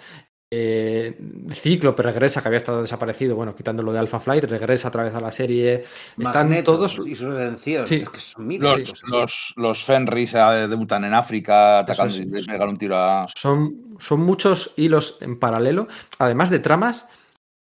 eh, 0.52 1.18
Cíclope 1.52 2.02
regresa, 2.04 2.42
que 2.42 2.48
había 2.48 2.58
estado 2.58 2.82
desaparecido, 2.82 3.36
bueno, 3.36 3.54
quitándolo 3.56 3.92
de 3.92 4.00
Alpha 4.00 4.20
Flight, 4.20 4.46
regresa 4.46 4.88
otra 4.88 5.04
vez 5.04 5.14
a 5.14 5.20
la 5.22 5.32
serie. 5.32 5.84
Están 6.18 6.64
todos. 6.64 7.00
y 7.06 7.16
su 7.16 7.30
redención. 7.30 7.86
Sí. 7.86 7.96
Es 7.96 8.10
que 8.10 8.20
son 8.20 8.48
miles 8.48 8.62
Los, 8.64 8.90
cosas. 8.92 9.10
los, 9.10 9.54
los 9.58 9.84
Fenris 9.84 10.34
eh, 10.34 10.68
debutan 10.70 11.04
en 11.04 11.14
África, 11.14 11.80
atacando 11.80 12.14
es. 12.16 12.22
y 12.22 12.26
pegan 12.26 12.70
un 12.70 12.78
tiro 12.78 12.98
a. 12.98 13.28
Son, 13.36 13.96
son 14.00 14.22
muchos 14.22 14.74
hilos 14.78 15.18
en 15.22 15.38
paralelo, 15.40 15.88
además 16.20 16.50
de 16.50 16.60
tramas. 16.60 17.08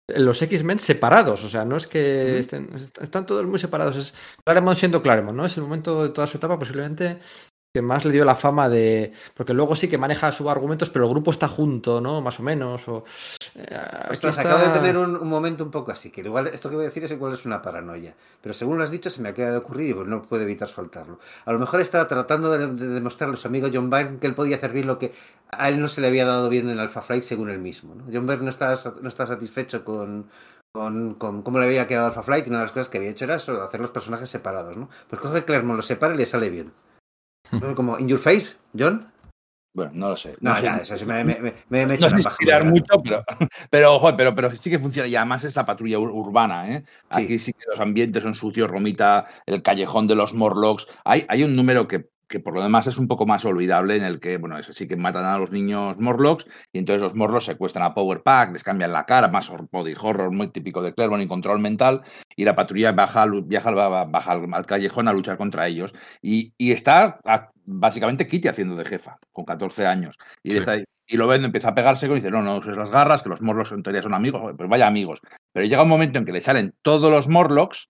Los 0.06 0.42
X-Men 0.42 0.78
separados, 0.80 1.42
o 1.44 1.48
sea, 1.48 1.64
no 1.64 1.78
es 1.78 1.86
que 1.86 2.38
estén, 2.38 2.68
est- 2.74 3.00
están 3.00 3.24
todos 3.24 3.46
muy 3.46 3.58
separados. 3.58 3.96
Es 3.96 4.12
Claremont 4.44 4.76
siendo 4.78 5.00
Claremont, 5.00 5.34
¿no? 5.34 5.46
Es 5.46 5.56
el 5.56 5.62
momento 5.62 6.02
de 6.02 6.10
toda 6.10 6.26
su 6.26 6.36
etapa, 6.36 6.58
posiblemente 6.58 7.20
que 7.74 7.82
más 7.82 8.04
le 8.04 8.12
dio 8.12 8.24
la 8.24 8.36
fama 8.36 8.68
de. 8.68 9.12
Porque 9.36 9.52
luego 9.52 9.74
sí 9.74 9.88
que 9.88 9.98
maneja 9.98 10.30
sus 10.30 10.46
argumentos, 10.46 10.90
pero 10.90 11.06
el 11.06 11.10
grupo 11.10 11.32
está 11.32 11.48
junto, 11.48 12.00
¿no? 12.00 12.20
Más 12.20 12.38
o 12.38 12.44
menos. 12.44 12.86
O, 12.86 13.02
eh, 13.56 13.66
Ostras, 14.10 14.38
está- 14.38 14.48
acabo 14.48 14.64
de 14.72 14.78
tener 14.78 14.96
un, 14.96 15.16
un 15.16 15.28
momento 15.28 15.64
un 15.64 15.72
poco 15.72 15.90
así, 15.90 16.10
que 16.12 16.20
igual 16.20 16.46
esto 16.46 16.68
que 16.70 16.76
voy 16.76 16.84
a 16.84 16.88
decir 16.88 17.02
es 17.02 17.10
igual 17.10 17.34
es 17.34 17.44
una 17.44 17.60
paranoia, 17.60 18.14
pero 18.40 18.54
según 18.54 18.78
lo 18.78 18.84
has 18.84 18.92
dicho 18.92 19.10
se 19.10 19.20
me 19.22 19.30
acaba 19.30 19.50
de 19.50 19.56
ocurrir 19.56 19.90
y 19.90 19.94
pues 19.94 20.06
no 20.06 20.22
puedo 20.22 20.44
evitar 20.44 20.68
soltarlo. 20.68 21.18
A 21.44 21.52
lo 21.52 21.58
mejor 21.58 21.80
estaba 21.80 22.06
tratando 22.06 22.52
de, 22.56 22.64
de 22.68 22.86
demostrarle 22.86 23.34
a 23.34 23.38
su 23.38 23.48
amigo 23.48 23.68
John 23.72 23.90
Byrne 23.90 24.18
que 24.20 24.28
él 24.28 24.34
podía 24.36 24.54
hacer 24.54 24.70
bien 24.72 24.86
lo 24.86 25.00
que 25.00 25.12
a 25.50 25.68
él 25.68 25.80
no 25.80 25.88
se 25.88 26.00
le 26.00 26.06
había 26.06 26.26
dado 26.26 26.48
bien 26.48 26.70
en 26.70 26.78
Alpha 26.78 27.02
Flight 27.02 27.24
según 27.24 27.50
él 27.50 27.58
mismo. 27.58 27.96
¿no? 27.96 28.04
John 28.12 28.28
Byrne 28.28 28.44
no 28.44 28.52
sa- 28.52 28.94
no 29.02 29.08
estaba 29.08 29.26
satisfecho 29.26 29.84
con, 29.84 30.28
con, 30.72 31.14
con 31.14 31.42
cómo 31.42 31.58
le 31.58 31.64
había 31.64 31.88
quedado 31.88 32.06
Alpha 32.06 32.22
Flight 32.22 32.46
y 32.46 32.50
una 32.50 32.58
de 32.60 32.64
las 32.66 32.72
cosas 32.72 32.88
que 32.88 32.98
había 32.98 33.10
hecho 33.10 33.24
era 33.24 33.34
eso, 33.34 33.60
hacer 33.64 33.80
los 33.80 33.90
personajes 33.90 34.30
separados. 34.30 34.76
¿no? 34.76 34.88
Pues 35.10 35.20
coge 35.20 35.44
Claremont, 35.44 35.76
lo 35.76 35.82
separa 35.82 36.14
y 36.14 36.18
le 36.18 36.26
sale 36.26 36.50
bien. 36.50 36.72
Como, 37.74 37.98
¿in 37.98 38.08
your 38.08 38.18
face, 38.18 38.55
John? 38.76 39.10
Bueno, 39.74 39.90
no 39.94 40.08
lo 40.10 40.16
sé. 40.16 40.36
No, 40.40 40.60
ya, 40.62 40.76
eso 40.76 40.97
sí 40.97 41.05
me, 41.05 41.24
me, 41.24 41.40
me, 41.40 41.52
me, 41.68 41.82
he 41.94 41.98
No 41.98 42.08
sé 42.08 42.28
tirar 42.39 42.64
mucho, 42.64 43.02
pero, 43.02 43.24
pero, 43.70 43.98
joder, 43.98 44.16
pero, 44.16 44.34
pero 44.34 44.50
sí 44.55 44.70
que 44.70 44.78
funciona. 44.78 45.08
Y 45.08 45.16
además 45.16 45.42
es 45.42 45.56
la 45.56 45.66
patrulla 45.66 45.98
ur- 45.98 46.12
urbana, 46.12 46.70
¿eh? 46.70 46.84
Sí. 47.10 47.26
Que 47.26 47.52
los 47.68 47.81
ambientes 47.81 48.23
son 48.23 48.36
sucios, 48.36 48.70
Romita, 48.70 49.26
el 49.47 49.62
callejón 49.62 50.06
de 50.06 50.14
los 50.14 50.32
Morlocks. 50.32 50.86
Hay, 51.05 51.26
hay 51.28 51.42
un 51.42 51.56
número 51.56 51.89
que, 51.89 52.08
que 52.28 52.40
por 52.40 52.54
lo 52.54 52.62
demás 52.62 52.86
es 52.86 52.98
un 52.98 53.08
poco 53.08 53.26
más 53.26 53.44
olvidable, 53.44 53.96
en 53.96 54.04
el 54.04 54.20
que, 54.20 54.38
bueno, 54.38 54.58
es 54.58 54.68
así 54.68 54.86
que 54.88 54.96
matan 54.96 55.24
a 55.24 55.38
los 55.38 55.50
niños 55.50 55.96
Morlocks 55.98 56.46
y 56.72 56.78
entonces 56.78 57.02
los 57.02 57.14
Morlocks 57.14 57.44
secuestran 57.46 57.84
a 57.84 57.94
Power 57.94 58.22
Pack, 58.22 58.52
les 58.52 58.64
cambian 58.64 58.92
la 58.92 59.04
cara, 59.06 59.28
más 59.28 59.50
body 59.70 59.94
horror 60.00 60.30
muy 60.32 60.48
típico 60.48 60.82
de 60.82 60.94
Claremont 60.94 61.22
y 61.22 61.28
control 61.28 61.60
mental, 61.60 62.02
y 62.36 62.44
la 62.44 62.54
patrulla 62.56 62.92
baja, 62.92 63.26
viaja, 63.44 63.68
al- 63.70 64.10
baja 64.10 64.32
al, 64.32 64.46
al 64.52 64.66
callejón 64.66 65.08
a 65.08 65.12
luchar 65.12 65.36
contra 65.36 65.66
ellos. 65.68 65.92
Y, 66.22 66.52
y 66.58 66.72
está 66.72 67.18
a- 67.24 67.50
básicamente 67.66 68.26
Kitty 68.28 68.48
haciendo 68.48 68.76
de 68.76 68.84
jefa, 68.84 69.18
con 69.32 69.44
14 69.44 69.86
años. 69.86 70.16
Y, 70.42 70.52
Sí. 70.52 70.58
está- 70.58 70.76
y 71.06 71.16
lo 71.18 71.26
ven, 71.26 71.44
empieza 71.44 71.68
a 71.68 71.74
pegarse 71.74 72.08
con 72.08 72.16
y 72.16 72.20
dice, 72.20 72.30
no, 72.30 72.42
no 72.42 72.56
uses 72.56 72.76
las 72.76 72.90
garras, 72.90 73.22
que 73.22 73.28
los 73.28 73.42
Morlocks 73.42 73.72
en 73.72 73.82
teoría 73.82 74.02
son 74.02 74.14
amigos, 74.14 74.40
pues 74.56 74.68
vaya 74.70 74.86
amigos. 74.86 75.20
Pero 75.52 75.66
llega 75.66 75.82
un 75.82 75.88
momento 75.88 76.18
en 76.18 76.24
que 76.24 76.32
le 76.32 76.40
salen 76.40 76.74
todos 76.82 77.10
los 77.10 77.28
Morlocks 77.28 77.88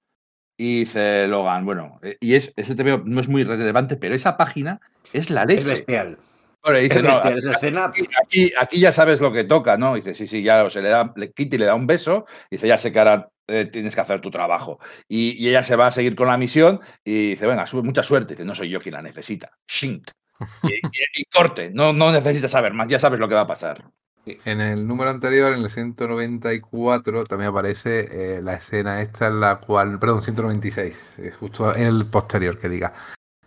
y 0.57 0.81
dice 0.81 1.27
Logan, 1.29 1.65
bueno, 1.65 1.99
eh, 2.03 2.17
y 2.21 2.35
es, 2.35 2.53
ese 2.57 2.75
TVO 2.75 3.03
no 3.05 3.21
es 3.21 3.29
muy 3.29 3.45
relevante, 3.45 3.97
pero 3.97 4.15
esa 4.15 4.37
página 4.37 4.81
es 5.13 5.31
la 5.31 5.43
Es 5.43 5.49
leche. 5.49 5.71
bestial. 5.71 6.19
Bueno, 6.63 6.79
y 6.79 6.85
dice, 6.85 6.97
Es 6.99 7.03
no, 7.03 7.09
bestial 7.11 7.39
esa 7.39 7.51
escena. 7.53 7.85
aquí, 7.87 8.03
aquí, 8.23 8.53
aquí 8.59 8.81
ya 8.81 8.93
sabes 8.93 9.21
lo 9.21 9.33
que 9.33 9.45
toca, 9.45 9.77
¿no? 9.77 9.95
Dice, 9.95 10.15
sí, 10.15 10.27
sí, 10.27 10.43
ya 10.43 10.69
se 10.71 10.81
le 10.83 10.89
da, 10.89 11.13
le, 11.17 11.31
Kitty 11.33 11.59
le 11.59 11.67
da 11.67 11.75
un 11.75 11.87
beso, 11.87 12.27
y 12.51 12.57
dice, 12.57 12.69
ya 12.69 12.79
sé 12.79 12.91
que 12.93 12.99
ahora 12.99 13.29
eh, 13.49 13.67
tienes 13.67 13.95
que 13.95 14.01
hacer 14.01 14.21
tu 14.21 14.31
trabajo. 14.31 14.79
Y, 15.09 15.33
y 15.45 15.49
ella 15.51 15.63
se 15.63 15.77
va 15.77 15.89
a 15.89 15.93
seguir 15.93 16.17
con 16.17 16.29
la 16.29 16.39
misión 16.39 16.81
y 17.05 17.31
dice, 17.31 17.47
venga, 17.47 17.67
sube 17.67 17.83
mucha 17.83 18.03
suerte. 18.03 18.35
Dice, 18.35 18.47
no 18.47 18.55
soy 18.55 18.71
yo 18.71 18.81
quien 18.81 18.95
la 18.95 19.03
necesita. 19.03 19.51
Shint. 19.69 20.11
Y, 20.65 20.73
y- 20.75 21.21
y 21.21 21.25
corte, 21.27 21.71
no, 21.73 21.93
no 21.93 22.11
necesitas 22.11 22.51
saber 22.51 22.73
más, 22.73 22.89
ya 22.89 22.99
sabes 22.99 23.21
lo 23.21 23.29
que 23.29 23.35
va 23.35 23.43
a 23.43 23.47
pasar. 23.47 23.85
En 24.27 24.61
el 24.61 24.87
número 24.87 25.11
anterior, 25.11 25.53
en 25.53 25.63
el 25.63 25.71
194, 25.71 27.25
también 27.25 27.51
aparece 27.51 28.37
eh, 28.37 28.43
la 28.43 28.55
escena 28.55 29.03
esta 29.03 29.27
en 29.29 29.41
la 29.41 29.57
cual, 29.61 29.99
perdón, 29.99 30.23
196, 30.23 31.15
eh, 31.19 31.33
justo 31.39 31.75
en 31.75 31.83
el 31.83 32.07
posterior 32.07 32.59
que 32.59 32.69
diga. 32.69 32.93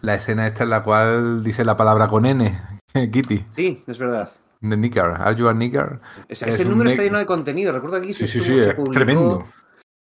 La 0.01 0.15
escena 0.15 0.45
esta 0.45 0.63
en 0.63 0.69
la 0.69 0.83
cual 0.83 1.43
dice 1.43 1.65
la 1.65 1.75
palabra 1.75 2.07
con 2.07 2.25
N, 2.25 2.55
Kitty, 3.11 3.45
Sí, 3.55 3.83
es 3.87 3.97
verdad. 3.97 4.31
de 4.61 4.77
nigger. 4.77 5.05
Are 5.05 5.35
you 5.35 5.47
a 5.47 5.53
nigger? 5.53 5.99
Ese, 6.27 6.47
Es 6.49 6.55
ese 6.55 6.63
un 6.65 6.69
número 6.71 6.89
está 6.91 7.01
lleno 7.03 7.17
de 7.17 7.25
contenido. 7.25 7.71
Recuerdo 7.73 7.99
que 8.01 8.07
Sí, 8.13 8.13
se, 8.13 8.27
sí, 8.27 8.41
sí, 8.41 8.53
se 8.59 8.69
es 8.69 8.75
publicó, 8.75 8.91
tremendo. 8.91 9.45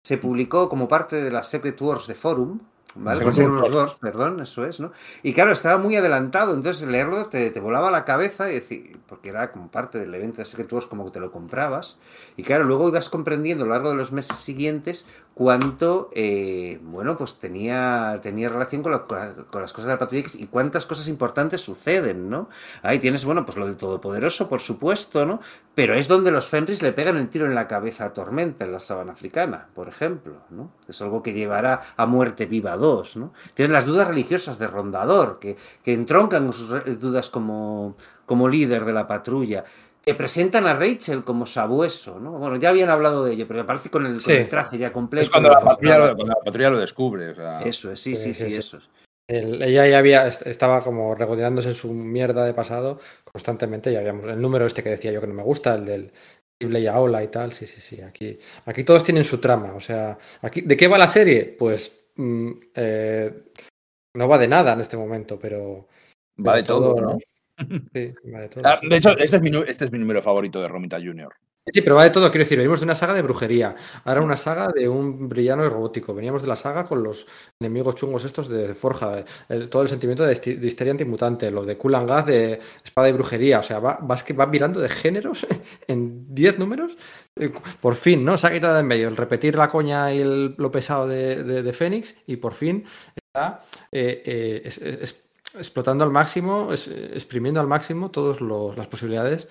se 0.03 0.17
publicó 0.19 0.69
como 0.71 0.89
parte 0.89 1.23
de 1.23 1.31
las 1.31 1.49
Secret 1.51 1.81
Wars 1.83 2.07
de 2.07 2.15
Forum. 2.15 2.61
¿Vale? 2.95 3.33
Secret 3.33 3.49
Wars. 3.49 3.75
Wars, 3.75 3.95
perdón, 3.97 4.41
eso 4.41 4.65
es, 4.67 4.81
¿no? 4.81 4.93
Y 5.23 5.33
claro, 5.33 5.53
estaba 5.53 5.79
muy 5.79 5.97
adelantado, 5.97 6.55
entonces 6.55 6.87
leerlo 6.87 7.27
te, 7.27 7.51
te 7.51 7.61
volaba 7.61 7.91
la 7.91 8.05
cabeza, 8.05 8.51
y 8.51 8.55
decir, 8.55 8.99
porque 9.09 9.31
era 9.31 9.51
como 9.51 9.71
parte 9.71 9.99
del 9.99 10.15
evento 10.15 10.39
de 10.39 10.45
Secret 10.45 10.73
Wars, 10.73 10.87
como 10.87 11.05
que 11.07 11.13
te 11.13 11.21
lo 11.21 11.33
comprabas. 11.33 11.99
Y 12.37 12.43
claro, 12.43 12.65
luego 12.65 12.89
ibas 12.89 13.09
comprendiendo 13.09 13.65
a 13.65 13.67
lo 13.67 13.73
largo 13.73 13.91
de 13.91 13.97
los 13.97 14.13
meses 14.13 14.39
siguientes 14.39 15.09
cuánto, 15.35 16.11
eh, 16.15 16.79
bueno, 16.83 17.17
pues 17.17 17.39
tenía, 17.39 18.19
tenía 18.23 18.49
relación 18.51 18.83
con, 18.83 18.93
la- 18.93 19.07
con 19.07 19.19
la- 19.19 19.35
con 19.35 19.63
las 19.63 19.73
cosas 19.73 19.87
de 19.87 19.93
la 19.95 19.99
Patrulla 19.99 20.21
X 20.21 20.37
y 20.37 20.47
cuántas 20.47 20.85
cosas 20.85 21.09
importantes 21.09 21.61
suceden, 21.63 22.29
¿no? 22.29 22.49
Ahí 22.83 22.99
tienes, 22.99 23.25
bueno, 23.25 23.45
pues 23.47 23.57
lo 23.57 23.67
del 23.67 23.77
Todopoderoso, 23.77 24.49
por 24.49 24.61
supuesto, 24.61 25.25
¿no? 25.25 25.41
Pero 25.75 25.95
es 25.95 26.07
donde 26.07 26.31
los 26.31 26.49
Fenris 26.49 26.83
le 26.83 26.93
pegan 26.93 27.17
el 27.17 27.29
tiro 27.31 27.47
en 27.47 27.55
la 27.55 27.67
cabeza 27.67 28.05
a 28.07 28.13
Tormenta 28.13 28.65
en 28.65 28.73
la 28.73 28.79
sabana 28.79 29.13
africana, 29.13 29.69
por 29.75 29.89
ejemplo, 29.89 30.35
¿no? 30.51 30.71
Es 30.87 31.01
algo 31.01 31.23
que 31.23 31.33
llevará 31.33 31.81
a 31.97 32.05
Muerte 32.07 32.45
Viva 32.47 32.77
2, 32.77 33.17
¿no? 33.17 33.33
Tienes 33.55 33.73
las 33.73 33.87
dudas 33.87 34.09
religiosas 34.09 34.59
de 34.59 34.67
Rondador, 34.67 35.39
que, 35.39 35.57
que 35.83 35.95
entroncan 35.95 36.53
sus 36.53 36.69
dudas 37.01 37.31
como, 37.31 37.97
como 38.27 38.49
líder 38.49 38.85
de 38.85 38.93
la 38.93 39.07
patrulla. 39.07 39.65
Te 40.05 40.15
presentan 40.15 40.67
a 40.67 40.75
Rachel 40.75 41.23
como 41.23 41.47
sabueso, 41.47 42.19
¿no? 42.19 42.33
Bueno, 42.33 42.57
ya 42.57 42.71
habían 42.71 42.91
hablado 42.91 43.25
de 43.25 43.35
ello, 43.35 43.47
pero 43.47 43.61
aparece 43.61 43.89
con 43.89 44.05
el, 44.05 44.21
con 44.21 44.33
el 44.35 44.49
traje 44.49 44.77
ya 44.77 44.93
completo. 44.93 45.25
Es 45.25 45.31
cuando 45.31 45.49
la 45.51 45.61
patrulla 45.61 45.99
lo, 45.99 46.05
cuando 46.17 46.27
la 46.27 46.41
patrulla 46.45 46.71
lo 46.71 46.79
descubre. 46.81 47.31
o 47.31 47.35
sea. 47.37 47.61
Eso 47.63 47.93
es, 47.93 48.01
sí, 48.01 48.17
sí, 48.17 48.23
Sí, 48.23 48.35
sí, 48.35 48.45
sí, 48.45 48.51
sí. 48.51 48.57
eso 48.59 48.77
es. 48.79 48.89
El- 49.29 49.63
ella 49.63 49.87
ya 49.87 49.99
había, 49.99 50.27
est- 50.27 50.47
estaba 50.47 50.81
como 50.81 51.15
regodeándose 51.15 51.69
en 51.69 51.75
su 51.75 51.93
mierda 51.93 52.45
de 52.45 52.53
pasado 52.53 52.99
constantemente. 53.25 53.93
Ya 53.93 54.01
habíamos 54.01 54.27
el 54.27 54.41
número 54.43 54.67
este 54.67 54.83
que 54.83 54.91
decía 54.91 55.13
yo 55.13 55.21
que 55.21 55.29
no 55.29 55.35
me 55.35 55.45
gusta, 55.45 55.77
el 55.77 55.85
del 55.85 56.13
y 56.61 56.87
Aola 56.89 57.23
y 57.23 57.29
tal. 57.29 57.53
Sí, 57.53 57.67
sí, 57.67 57.81
sí. 57.81 58.01
Aquí, 58.03 58.37
aquí 58.67 58.83
todos 58.83 59.05
tienen 59.05 59.23
su 59.25 59.39
trama. 59.39 59.75
O 59.75 59.81
sea, 59.81 60.19
aquí, 60.41 60.63
¿de 60.63 60.77
qué 60.77 60.89
va 60.89 60.99
la 60.99 61.09
serie? 61.09 61.45
Pues 61.59 61.93
mm, 62.17 62.51
eh, 62.75 63.41
no 64.17 64.29
va 64.29 64.39
de 64.39 64.49
nada 64.49 64.73
en 64.73 64.81
este 64.81 64.97
momento, 64.97 65.39
pero. 65.39 65.87
Va 66.45 66.57
de 66.57 66.63
pero 66.63 66.75
todo, 66.75 67.01
¿no? 67.01 67.19
Sí, 67.95 68.13
va 68.33 68.41
de 68.41 68.49
todo. 68.49 68.65
Ah, 68.67 68.79
De 68.83 68.97
hecho, 68.97 69.17
este 69.19 69.37
es, 69.37 69.43
mi, 69.43 69.51
nu- 69.51 69.65
este 69.67 69.85
es 69.87 69.93
mi 69.93 69.99
número 69.99 70.23
favorito 70.23 70.61
de 70.61 70.69
Romita 70.69 70.99
Jr. 70.99 71.33
Sí, 71.73 71.81
pero 71.81 71.95
va 71.95 72.03
de 72.03 72.11
todo, 72.11 72.29
quiero 72.33 72.43
decir, 72.43 72.59
venimos 72.59 72.81
de 72.81 72.85
una 72.87 72.97
saga 72.97 73.15
de 73.15 73.23
brujería, 73.23 73.77
ahora 74.05 74.21
una 74.21 74.37
saga 74.37 74.69
de 74.75 74.89
un 74.89 75.29
brillano 75.29 75.65
y 75.65 75.69
robótico, 75.69 76.13
veníamos 76.13 76.43
de 76.43 76.49
la 76.49 76.57
saga 76.57 76.85
con 76.85 77.05
los 77.05 77.25
enemigos 77.61 77.95
chungos 77.95 78.25
estos 78.25 78.49
de 78.49 78.75
Forja, 78.75 79.25
el- 79.49 79.69
todo 79.69 79.83
el 79.83 79.89
sentimiento 79.89 80.25
de, 80.27 80.35
de 80.35 80.67
histeria 80.67 80.91
antimutante, 80.91 81.53
lo 81.53 81.65
de 81.65 81.79
Kulangaz 81.79 82.27
de 82.27 82.59
espada 82.85 83.09
y 83.09 83.13
brujería, 83.13 83.61
o 83.61 83.63
sea, 83.63 83.79
va, 83.79 83.97
vas 84.03 84.25
que 84.25 84.33
va 84.33 84.47
mirando 84.47 84.81
de 84.81 84.89
géneros 84.89 85.47
en 85.87 86.35
10 86.35 86.59
números, 86.59 86.97
eh, 87.37 87.53
por 87.81 87.95
fin, 87.95 88.25
¿no? 88.25 88.37
Se 88.39 88.49
ha 88.49 88.53
quitado 88.53 88.75
de 88.75 88.81
en 88.81 88.87
medio 88.89 89.07
el 89.07 89.17
repetir 89.17 89.55
la 89.55 89.69
coña 89.71 90.13
y 90.13 90.21
el- 90.21 90.57
lo 90.59 90.73
pesado 90.73 91.07
de, 91.07 91.45
de, 91.45 91.63
de 91.63 91.73
Fénix 91.73 92.17
y 92.27 92.39
por 92.39 92.55
fin 92.55 92.85
está 93.15 93.61
eh, 93.93 94.21
eh, 94.27 94.63
es- 94.65 94.79
es- 94.79 95.25
explotando 95.55 96.05
al 96.05 96.11
máximo, 96.11 96.73
es- 96.73 96.89
exprimiendo 96.89 97.61
al 97.61 97.67
máximo 97.67 98.11
todas 98.11 98.41
las 98.77 98.87
posibilidades 98.87 99.49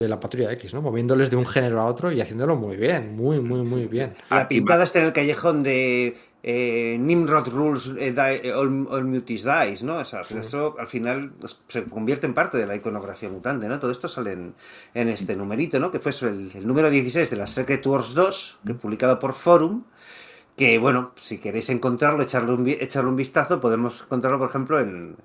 de 0.00 0.08
la 0.08 0.18
patrulla 0.20 0.52
X, 0.52 0.74
¿no? 0.74 0.82
Moviéndoles 0.82 1.30
de 1.30 1.36
un 1.36 1.46
género 1.46 1.80
a 1.80 1.86
otro 1.86 2.10
y 2.10 2.20
haciéndolo 2.20 2.56
muy 2.56 2.76
bien, 2.76 3.16
muy, 3.16 3.40
muy, 3.40 3.62
muy 3.62 3.86
bien. 3.86 4.14
La 4.30 4.48
pintada 4.48 4.84
está 4.84 4.98
en 4.98 5.06
el 5.06 5.12
callejón 5.12 5.62
de 5.62 6.16
eh, 6.46 6.98
Nimrod 7.00 7.48
Rules, 7.48 7.94
eh, 7.98 8.12
die- 8.12 8.52
all, 8.52 8.86
all 8.90 9.04
Muties 9.06 9.44
Dies, 9.44 9.82
¿no? 9.82 9.96
O 9.98 10.04
sea, 10.04 10.20
eso 10.20 10.76
al 10.78 10.88
final 10.88 11.32
se 11.68 11.84
convierte 11.84 12.26
en 12.26 12.34
parte 12.34 12.58
de 12.58 12.66
la 12.66 12.76
iconografía 12.76 13.30
mutante, 13.30 13.66
¿no? 13.66 13.78
Todo 13.80 13.90
esto 13.92 14.08
sale 14.08 14.32
en, 14.32 14.54
en 14.92 15.08
este 15.08 15.36
numerito, 15.36 15.78
¿no? 15.78 15.90
Que 15.90 16.00
fue 16.00 16.10
el, 16.28 16.50
el 16.54 16.66
número 16.66 16.90
16 16.90 17.30
de 17.30 17.36
la 17.36 17.46
Secret 17.46 17.86
Wars 17.86 18.12
2, 18.12 18.58
que 18.66 18.74
publicado 18.74 19.18
por 19.18 19.32
Forum, 19.32 19.84
que 20.56 20.78
bueno, 20.78 21.10
si 21.16 21.38
queréis 21.38 21.68
encontrarlo, 21.70 22.22
echarle 22.22 22.52
un, 22.52 22.68
echarle 22.68 23.10
un 23.10 23.16
vistazo, 23.16 23.60
podemos 23.60 24.02
encontrarlo, 24.02 24.38
por 24.38 24.50
ejemplo, 24.50 24.78
en, 24.78 25.16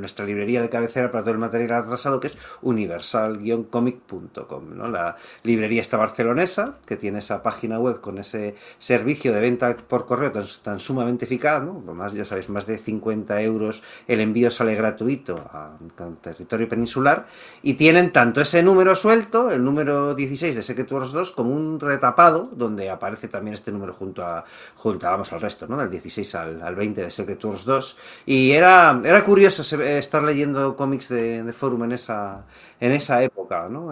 nuestra 0.00 0.24
librería 0.24 0.62
de 0.62 0.68
cabecera 0.68 1.10
para 1.10 1.24
todo 1.24 1.34
el 1.34 1.38
material 1.38 1.82
atrasado, 1.82 2.20
que 2.20 2.28
es 2.28 2.38
universal-comic.com. 2.62 4.76
¿no? 4.76 4.88
La 4.88 5.16
librería 5.42 5.80
está 5.80 5.96
barcelonesa, 5.96 6.78
que 6.86 6.96
tiene 6.96 7.18
esa 7.20 7.42
página 7.42 7.78
web 7.78 8.00
con 8.00 8.18
ese 8.18 8.54
servicio 8.78 9.32
de 9.32 9.40
venta 9.40 9.76
por 9.76 10.06
correo 10.06 10.32
tan, 10.32 10.44
tan 10.62 10.80
sumamente 10.80 11.24
eficaz, 11.24 11.62
¿no? 11.62 11.80
más, 11.94 12.14
ya 12.14 12.24
sabéis, 12.24 12.48
más 12.48 12.66
de 12.66 12.78
50 12.78 13.40
euros 13.42 13.82
el 14.06 14.20
envío 14.20 14.50
sale 14.50 14.74
gratuito 14.74 15.36
a, 15.36 15.76
a 15.76 16.10
territorio 16.20 16.68
peninsular, 16.68 17.26
y 17.62 17.74
tienen 17.74 18.12
tanto 18.12 18.40
ese 18.40 18.62
número 18.62 18.96
suelto, 18.96 19.50
el 19.50 19.64
número 19.64 20.14
16 20.14 20.56
de 20.56 20.62
Secret 20.62 20.90
Wars 20.92 21.12
2, 21.12 21.32
como 21.32 21.54
un 21.54 21.80
retapado, 21.80 22.48
donde 22.52 22.90
aparece 22.90 23.28
también 23.28 23.54
este 23.54 23.72
número 23.72 23.92
junto 23.92 24.24
a, 24.24 24.44
vamos, 25.02 25.32
al 25.32 25.40
resto, 25.40 25.66
¿no? 25.66 25.76
Del 25.78 25.90
16 25.90 26.34
al, 26.34 26.62
al 26.62 26.74
20 26.74 27.02
de 27.02 27.10
Secret 27.10 27.44
Wars 27.44 27.64
2. 27.64 27.98
Y 28.26 28.52
era, 28.52 29.00
era 29.04 29.24
curioso 29.24 29.64
se- 29.64 29.98
estar 29.98 30.22
leyendo 30.22 30.76
cómics 30.76 31.08
de, 31.08 31.52
Forum 31.52 31.84
en 31.84 31.92
esa, 31.92 32.44
en 32.80 32.92
esa 32.92 33.22
época, 33.22 33.68
¿no? 33.68 33.88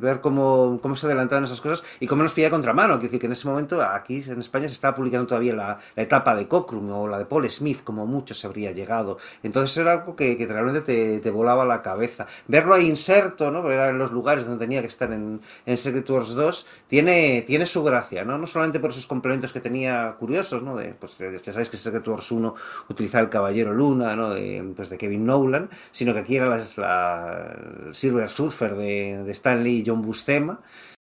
Ver 0.00 0.20
cómo, 0.20 0.78
cómo 0.82 0.96
se 0.96 1.06
adelantaban 1.06 1.44
esas 1.44 1.60
cosas 1.60 1.84
y 2.00 2.06
cómo 2.06 2.22
nos 2.22 2.32
pilla 2.32 2.50
contramano. 2.50 2.94
Quiero 2.94 3.04
decir 3.04 3.20
que 3.20 3.26
en 3.26 3.32
ese 3.32 3.48
momento 3.48 3.82
aquí 3.82 4.22
en 4.26 4.40
España 4.40 4.68
se 4.68 4.74
estaba 4.74 4.96
publicando 4.96 5.26
todavía 5.26 5.54
la, 5.54 5.78
etapa 5.96 6.34
de 6.34 6.48
Cockrum 6.48 6.90
o 6.90 7.08
la 7.08 7.18
de 7.18 7.26
Paul 7.26 7.48
Smith, 7.50 7.82
como 7.84 8.06
mucho 8.06 8.34
se 8.34 8.46
habría 8.46 8.72
llegado. 8.72 9.18
Entonces 9.42 9.76
era 9.76 9.92
algo 9.92 10.16
que, 10.16 10.36
que 10.36 10.46
realmente 10.46 10.80
te, 10.80 11.20
te 11.20 11.30
volaba 11.30 11.64
la 11.64 11.82
cabeza. 11.82 12.26
Verlo 12.48 12.74
ahí 12.74 12.86
inserto, 12.86 13.50
¿no? 13.50 13.68
Era 13.70 13.88
en 13.90 13.98
los 13.98 14.12
lugares 14.12 14.46
donde 14.46 14.64
tenía 14.64 14.80
que 14.80 14.88
estar 14.88 15.12
en, 15.12 15.40
en 15.66 15.76
Secret 15.78 16.08
Wars 16.10 16.30
2, 16.30 16.66
tiene, 16.94 17.42
tiene 17.42 17.66
su 17.66 17.82
gracia, 17.82 18.24
¿no? 18.24 18.38
No 18.38 18.46
solamente 18.46 18.78
por 18.78 18.90
esos 18.90 19.08
complementos 19.08 19.52
que 19.52 19.58
tenía 19.58 20.14
curiosos, 20.16 20.62
¿no? 20.62 20.76
De, 20.76 20.94
pues 20.94 21.18
ya 21.18 21.52
sabéis 21.52 21.68
que 21.68 21.76
Secret 21.76 22.06
Wars 22.06 22.30
1 22.30 22.54
utilizaba 22.88 23.24
el 23.24 23.30
Caballero 23.30 23.74
Luna, 23.74 24.14
¿no? 24.14 24.30
De, 24.30 24.62
pues, 24.76 24.90
de 24.90 24.96
Kevin 24.96 25.26
Nolan, 25.26 25.68
sino 25.90 26.12
que 26.12 26.20
aquí 26.20 26.36
era 26.36 26.46
la, 26.46 27.90
Silver 27.92 28.30
Surfer 28.30 28.76
de, 28.76 29.28
Stanley 29.32 29.80
y 29.80 29.84
John 29.84 30.02
Buscema. 30.02 30.60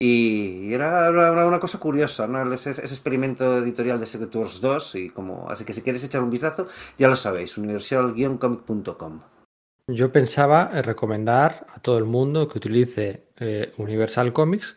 Y 0.01 0.73
era 0.73 1.11
una, 1.11 1.61
cosa 1.61 1.79
curiosa, 1.79 2.27
¿no? 2.27 2.53
Ese, 2.53 2.71
experimento 2.71 3.59
editorial 3.59 4.01
de 4.01 4.07
Secret 4.07 4.35
Wars 4.35 4.61
2. 4.61 4.95
Y 4.97 5.11
como, 5.11 5.49
así 5.49 5.65
que 5.65 5.75
si 5.75 5.83
queréis 5.83 6.03
echar 6.03 6.25
un 6.25 6.31
vistazo, 6.31 6.67
ya 6.99 7.07
lo 7.07 7.15
sabéis, 7.15 7.57
universal-comic.com. 7.57 9.21
Yo 9.87 10.11
pensaba 10.11 10.83
recomendar 10.83 11.67
a 11.73 11.79
todo 11.79 11.99
el 11.99 12.05
mundo 12.05 12.49
que 12.49 12.59
utilice 12.59 13.29
eh, 13.39 13.73
Universal 13.79 14.33
Comics 14.33 14.77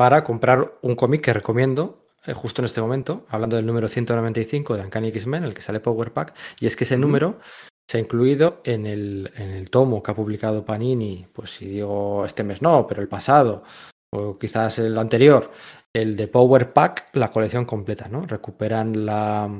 para 0.00 0.24
comprar 0.24 0.78
un 0.80 0.96
cómic 0.96 1.20
que 1.20 1.34
recomiendo 1.34 2.06
eh, 2.24 2.32
justo 2.32 2.62
en 2.62 2.64
este 2.64 2.80
momento, 2.80 3.26
hablando 3.28 3.56
del 3.56 3.66
número 3.66 3.86
195 3.86 4.74
de 4.74 4.84
Uncanny 4.84 5.08
X-Men, 5.08 5.44
el 5.44 5.52
que 5.52 5.60
sale 5.60 5.78
Power 5.78 6.14
Pack, 6.14 6.34
y 6.58 6.64
es 6.64 6.74
que 6.74 6.84
ese 6.84 6.96
número 6.96 7.38
se 7.86 7.98
ha 7.98 8.00
incluido 8.00 8.62
en 8.64 8.86
el, 8.86 9.30
en 9.36 9.50
el 9.50 9.68
tomo 9.68 10.02
que 10.02 10.10
ha 10.10 10.14
publicado 10.14 10.64
Panini, 10.64 11.26
pues 11.34 11.50
si 11.50 11.66
digo 11.66 12.24
este 12.24 12.44
mes 12.44 12.62
no, 12.62 12.86
pero 12.86 13.02
el 13.02 13.08
pasado, 13.08 13.62
o 14.10 14.38
quizás 14.38 14.78
el 14.78 14.96
anterior, 14.96 15.50
el 15.94 16.16
de 16.16 16.28
Power 16.28 16.72
Pack, 16.72 17.10
la 17.12 17.30
colección 17.30 17.66
completa, 17.66 18.08
¿no? 18.08 18.24
Recuperan 18.24 19.04
la, 19.04 19.50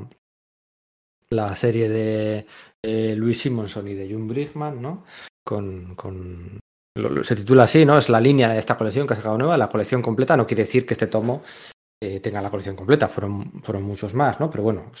la 1.29 1.55
serie 1.55 1.87
de 1.87 2.47
eh, 2.83 3.13
Louis 3.15 3.39
Simonson 3.39 3.87
y 3.89 3.93
de 3.93 4.11
June 4.11 4.25
Brickman, 4.25 4.81
¿no? 4.81 5.03
Con, 5.45 5.93
con- 5.93 6.60
se 7.23 7.35
titula 7.35 7.63
así, 7.63 7.85
¿no? 7.85 7.97
Es 7.97 8.09
la 8.09 8.19
línea 8.19 8.49
de 8.49 8.59
esta 8.59 8.77
colección 8.77 9.07
que 9.07 9.13
ha 9.13 9.17
sacado 9.17 9.37
nueva, 9.37 9.57
la 9.57 9.69
colección 9.69 10.01
completa. 10.01 10.35
No 10.35 10.45
quiere 10.45 10.63
decir 10.63 10.85
que 10.85 10.93
este 10.93 11.07
tomo 11.07 11.41
eh, 12.03 12.19
tenga 12.19 12.41
la 12.41 12.49
colección 12.49 12.75
completa, 12.75 13.07
fueron, 13.07 13.61
fueron 13.61 13.83
muchos 13.83 14.15
más, 14.15 14.39
¿no? 14.39 14.49
Pero 14.49 14.63
bueno, 14.63 14.91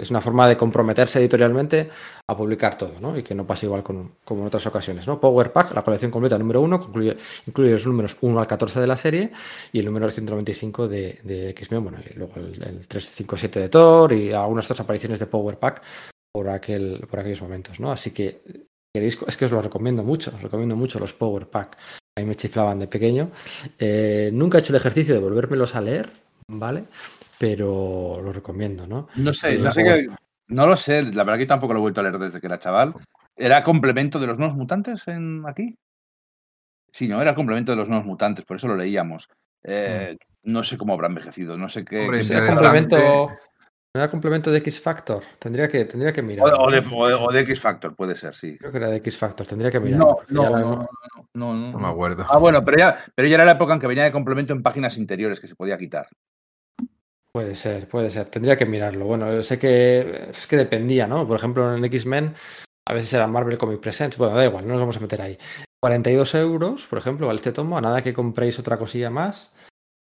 es 0.00 0.10
una 0.10 0.22
forma 0.22 0.48
de 0.48 0.56
comprometerse 0.56 1.20
editorialmente 1.20 1.90
a 2.26 2.36
publicar 2.36 2.78
todo, 2.78 2.98
¿no? 2.98 3.16
Y 3.16 3.22
que 3.22 3.34
no 3.34 3.46
pase 3.46 3.66
igual 3.66 3.82
con, 3.82 4.12
como 4.24 4.40
en 4.40 4.46
otras 4.46 4.66
ocasiones, 4.66 5.06
¿no? 5.06 5.20
Power 5.20 5.52
Pack, 5.52 5.74
la 5.74 5.82
colección 5.82 6.10
completa 6.10 6.38
número 6.38 6.62
1, 6.62 6.86
incluye, 6.88 7.16
incluye 7.46 7.72
los 7.72 7.86
números 7.86 8.16
1 8.22 8.40
al 8.40 8.46
14 8.46 8.80
de 8.80 8.86
la 8.86 8.96
serie 8.96 9.32
y 9.70 9.80
el 9.80 9.84
número 9.84 10.10
195 10.10 10.88
de, 10.88 11.20
de 11.22 11.50
X-Men, 11.50 11.84
bueno, 11.84 11.98
luego 12.14 12.32
el, 12.36 12.54
el 12.62 12.86
357 12.88 13.60
de 13.60 13.68
Thor 13.68 14.14
y 14.14 14.32
algunas 14.32 14.64
otras 14.64 14.80
apariciones 14.80 15.18
de 15.18 15.26
Power 15.26 15.58
Pack 15.58 15.82
por, 16.32 16.48
aquel, 16.48 17.06
por 17.08 17.20
aquellos 17.20 17.42
momentos, 17.42 17.78
¿no? 17.80 17.92
Así 17.92 18.12
que 18.12 18.40
queréis, 18.96 19.18
es 19.26 19.36
que 19.36 19.44
os 19.44 19.50
lo 19.52 19.62
recomiendo 19.62 20.02
mucho, 20.02 20.32
os 20.34 20.42
recomiendo 20.42 20.74
mucho 20.76 20.98
los 20.98 21.12
Power 21.12 21.46
Pack. 21.48 21.76
A 22.16 22.20
mí 22.20 22.26
me 22.26 22.34
chiflaban 22.34 22.78
de 22.78 22.86
pequeño. 22.88 23.30
Eh, 23.78 24.30
nunca 24.32 24.58
he 24.58 24.60
hecho 24.60 24.72
el 24.72 24.78
ejercicio 24.78 25.14
de 25.14 25.20
volvérmelos 25.20 25.74
a 25.74 25.80
leer, 25.80 26.10
¿vale? 26.48 26.84
Pero 27.38 28.20
lo 28.22 28.32
recomiendo, 28.32 28.86
¿no? 28.86 29.08
No 29.16 29.32
sé, 29.34 29.58
no 29.58 29.70
sé 29.72 29.84
qué- 29.84 30.06
no 30.48 30.66
lo 30.66 30.76
sé, 30.76 31.02
la 31.02 31.24
verdad 31.24 31.38
que 31.38 31.46
tampoco 31.46 31.74
lo 31.74 31.80
he 31.80 31.82
vuelto 31.82 32.00
a 32.00 32.04
leer 32.04 32.18
desde 32.18 32.40
que 32.40 32.46
era 32.46 32.58
chaval. 32.58 32.94
¿Era 33.36 33.62
complemento 33.62 34.18
de 34.18 34.26
los 34.26 34.38
nuevos 34.38 34.56
mutantes 34.56 35.06
en 35.08 35.42
aquí? 35.46 35.74
Sí, 36.92 37.08
no, 37.08 37.20
era 37.20 37.34
complemento 37.34 37.72
de 37.72 37.76
los 37.76 37.88
nuevos 37.88 38.06
mutantes, 38.06 38.44
por 38.46 38.56
eso 38.56 38.68
lo 38.68 38.76
leíamos. 38.76 39.28
Eh, 39.62 40.16
No 40.44 40.62
sé 40.64 40.78
cómo 40.78 40.94
habrá 40.94 41.08
envejecido, 41.08 41.56
no 41.58 41.68
sé 41.68 41.84
qué. 41.84 42.02
Hombre, 42.02 42.22
qué 42.22 42.32
¿No 42.32 42.38
era 42.38 42.46
pensarán. 42.46 42.76
interesante. 42.84 42.96
complemento, 42.96 43.45
¿no 43.96 44.02
era 44.02 44.10
complemento 44.10 44.50
de 44.50 44.58
X 44.58 44.80
Factor? 44.80 45.22
Tendría 45.38 45.68
que, 45.68 45.84
tendría 45.86 46.12
que 46.12 46.22
mirar. 46.22 46.46
O, 46.46 46.64
o 46.66 46.70
de, 46.70 46.78
o 46.78 47.08
de- 47.08 47.14
o 47.14 47.32
de 47.32 47.40
X 47.40 47.60
Factor, 47.60 47.94
puede 47.96 48.14
ser, 48.14 48.34
sí. 48.34 48.56
Creo 48.58 48.70
que 48.70 48.78
era 48.78 48.90
de 48.90 48.96
X 48.96 49.16
Factor, 49.16 49.46
tendría 49.46 49.70
que 49.70 49.80
mirar. 49.80 49.98
No, 49.98 50.18
no, 50.28 50.42
no, 50.44 50.58
no, 50.58 50.88
no, 51.34 51.54
no, 51.54 51.72
No 51.72 51.78
me 51.78 51.88
acuerdo. 51.88 52.24
Ah, 52.28 52.38
bueno, 52.38 52.64
pero 52.64 52.78
ya, 52.78 52.98
pero 53.14 53.26
ya 53.28 53.34
era 53.36 53.44
la 53.44 53.52
época 53.52 53.74
en 53.74 53.80
que 53.80 53.86
venía 53.86 54.04
de 54.04 54.12
complemento 54.12 54.52
en 54.52 54.62
páginas 54.62 54.98
interiores 54.98 55.40
que 55.40 55.46
se 55.48 55.56
podía 55.56 55.76
quitar. 55.78 56.06
Puede 57.32 57.54
ser, 57.54 57.88
puede 57.88 58.10
ser. 58.10 58.28
Tendría 58.30 58.56
que 58.56 58.64
mirarlo. 58.66 59.04
Bueno, 59.04 59.32
yo 59.32 59.42
sé 59.42 59.58
que 59.58 60.28
es 60.30 60.46
que 60.46 60.56
dependía, 60.56 61.06
¿no? 61.06 61.26
Por 61.26 61.36
ejemplo, 61.36 61.74
en 61.76 61.84
X-Men 61.84 62.34
a 62.88 62.94
veces 62.94 63.12
era 63.12 63.26
Marvel 63.26 63.58
Comic 63.58 63.80
Presents. 63.80 64.16
Bueno, 64.16 64.34
da 64.36 64.44
igual, 64.44 64.66
no 64.66 64.72
nos 64.72 64.80
vamos 64.80 64.96
a 64.96 65.00
meter 65.00 65.20
ahí. 65.20 65.38
42 65.82 66.34
euros, 66.36 66.86
por 66.86 66.98
ejemplo, 66.98 67.26
vale 67.26 67.36
este 67.36 67.52
tomo. 67.52 67.76
A 67.76 67.80
nada 67.82 68.02
que 68.02 68.14
compréis 68.14 68.58
otra 68.58 68.78
cosilla 68.78 69.10
más 69.10 69.52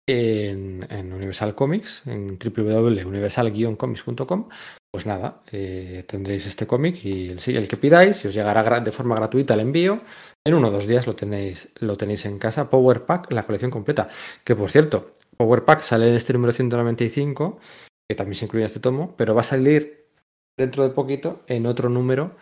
en, 0.10 1.14
Universal 1.14 1.56
Comics, 1.56 2.02
en 2.06 2.38
www.universal-comics.com. 2.38 4.50
Pues 4.92 5.06
nada, 5.06 5.44
eh, 5.52 6.04
tendréis 6.08 6.48
este 6.48 6.66
cómic 6.66 7.06
y 7.06 7.30
el, 7.30 7.40
el 7.56 7.68
que 7.68 7.78
pidáis 7.78 8.26
y 8.26 8.28
os 8.28 8.34
llegará 8.34 8.80
de 8.80 8.92
forma 8.92 9.16
gratuita 9.16 9.54
el 9.54 9.60
envío. 9.60 10.02
En 10.46 10.56
uno 10.56 10.70
o 10.70 10.72
dos 10.72 10.88
días 10.88 11.06
lo 11.06 11.16
tenéis, 11.16 11.70
lo 11.80 11.96
tenéis 11.96 12.26
en 12.26 12.40
casa. 12.40 12.70
Power 12.70 13.06
Pack, 13.06 13.32
la 13.32 13.46
colección 13.46 13.70
completa. 13.70 14.10
Que 14.44 14.56
por 14.56 14.72
cierto, 14.72 15.14
Power 15.38 15.64
Pack 15.64 15.82
sale 15.82 16.10
en 16.10 16.16
este 16.16 16.34
número 16.34 16.52
195, 16.52 17.60
que 18.10 18.16
también 18.16 18.36
se 18.36 18.46
incluye 18.46 18.66
este 18.66 18.80
tomo, 18.80 19.16
pero 19.16 19.36
va 19.36 19.42
a 19.42 19.46
salir 19.46 20.08
dentro 20.58 20.84
de 20.84 20.90
poquito 20.90 21.44
en 21.48 21.66
otro 21.66 21.90
número 21.90 22.36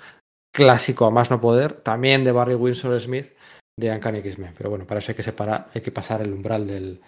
clásico 0.53 1.05
a 1.05 1.11
más 1.11 1.29
no 1.29 1.39
poder, 1.39 1.73
también 1.73 2.23
de 2.23 2.31
Barry 2.31 2.55
Windsor 2.55 2.99
Smith 2.99 3.27
de 3.77 3.91
Uncanny 3.91 4.19
X-Men. 4.19 4.53
Pero 4.57 4.69
bueno, 4.69 4.87
para 4.87 4.99
eso 4.99 5.11
hay 5.11 5.15
que 5.15 5.23
separar, 5.23 5.69
hay 5.73 5.81
que 5.81 5.91
pasar 5.91 6.21
el 6.21 6.33
umbral 6.33 6.65
del, 6.65 7.01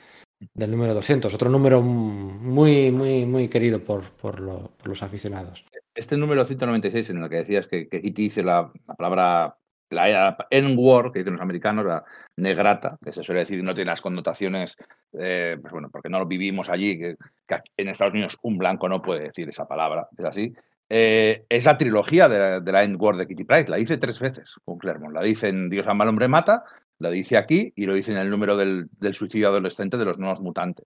del 0.53 0.71
número 0.71 0.93
200, 0.93 1.33
otro 1.33 1.49
número 1.49 1.81
muy, 1.81 2.91
muy, 2.91 3.25
muy 3.25 3.47
querido 3.49 3.83
por, 3.83 4.03
por, 4.11 4.39
lo- 4.39 4.71
por 4.77 4.87
los 4.89 5.03
aficionados. 5.03 5.65
Este 5.93 6.15
número 6.17 6.45
196 6.45 7.09
en 7.09 7.17
el 7.23 7.29
que 7.29 7.37
decías 7.37 7.67
que, 7.67 7.87
que 7.89 8.01
Kitty 8.01 8.21
dice 8.23 8.43
la, 8.43 8.71
la 8.87 8.93
palabra, 8.95 9.57
la 9.89 10.37
N-word, 10.51 11.11
que 11.11 11.19
dicen 11.19 11.33
los 11.33 11.41
americanos, 11.41 11.85
la 11.85 12.05
negrata, 12.37 12.97
que 13.03 13.11
se 13.11 13.23
suele 13.23 13.41
decir 13.41 13.61
no 13.63 13.73
tiene 13.73 13.89
las 13.91 14.01
connotaciones, 14.01 14.77
eh, 15.13 15.57
pues 15.61 15.73
bueno, 15.73 15.89
porque 15.91 16.09
no 16.09 16.19
lo 16.19 16.25
vivimos 16.27 16.69
allí, 16.69 16.97
que, 16.97 17.15
que 17.47 17.57
en 17.75 17.89
Estados 17.89 18.13
Unidos 18.13 18.37
un 18.43 18.57
blanco 18.57 18.87
no 18.87 19.01
puede 19.01 19.23
decir 19.23 19.49
esa 19.49 19.67
palabra, 19.67 20.07
es 20.17 20.25
así. 20.25 20.53
Eh, 20.91 21.45
es 21.49 21.65
la 21.65 21.77
trilogía 21.77 22.29
de 22.29 22.39
la, 22.39 22.59
de 22.61 22.71
la 22.71 22.83
N-word 22.83 23.17
de 23.17 23.27
Kitty 23.27 23.43
Pryde, 23.43 23.67
la 23.67 23.77
dice 23.77 23.97
tres 23.97 24.19
veces 24.19 24.55
con 24.63 24.77
Claremont. 24.77 25.13
La 25.13 25.21
dice 25.21 25.49
en 25.49 25.69
Dios 25.69 25.85
ama 25.87 26.03
al 26.03 26.09
hombre 26.09 26.27
mata, 26.27 26.63
la 26.99 27.09
dice 27.09 27.37
aquí 27.37 27.73
y 27.75 27.85
lo 27.85 27.93
dice 27.95 28.11
en 28.11 28.17
el 28.19 28.29
número 28.29 28.55
del, 28.57 28.89
del 28.99 29.13
suicidio 29.13 29.47
adolescente 29.47 29.97
de 29.97 30.05
los 30.05 30.19
nuevos 30.19 30.41
mutantes. 30.41 30.85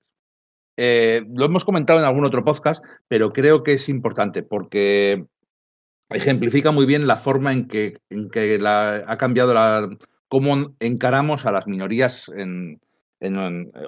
Eh, 0.78 1.24
lo 1.36 1.46
hemos 1.46 1.66
comentado 1.66 2.00
en 2.00 2.06
algún 2.06 2.26
otro 2.26 2.44
podcast, 2.44 2.84
pero 3.08 3.34
creo 3.34 3.62
que 3.64 3.74
es 3.74 3.90
importante 3.90 4.42
porque 4.44 5.26
ejemplifica 6.10 6.72
muy 6.72 6.86
bien 6.86 7.08
la 7.08 7.18
forma 7.18 7.52
en 7.52 7.68
que, 7.68 7.98
en 8.10 8.30
que 8.30 8.58
la- 8.60 9.04
ha 9.08 9.18
cambiado 9.18 9.54
la, 9.54 9.90
cómo 10.28 10.76
encaramos 10.80 11.46
a 11.46 11.52
las 11.52 11.68
minorías 11.68 12.30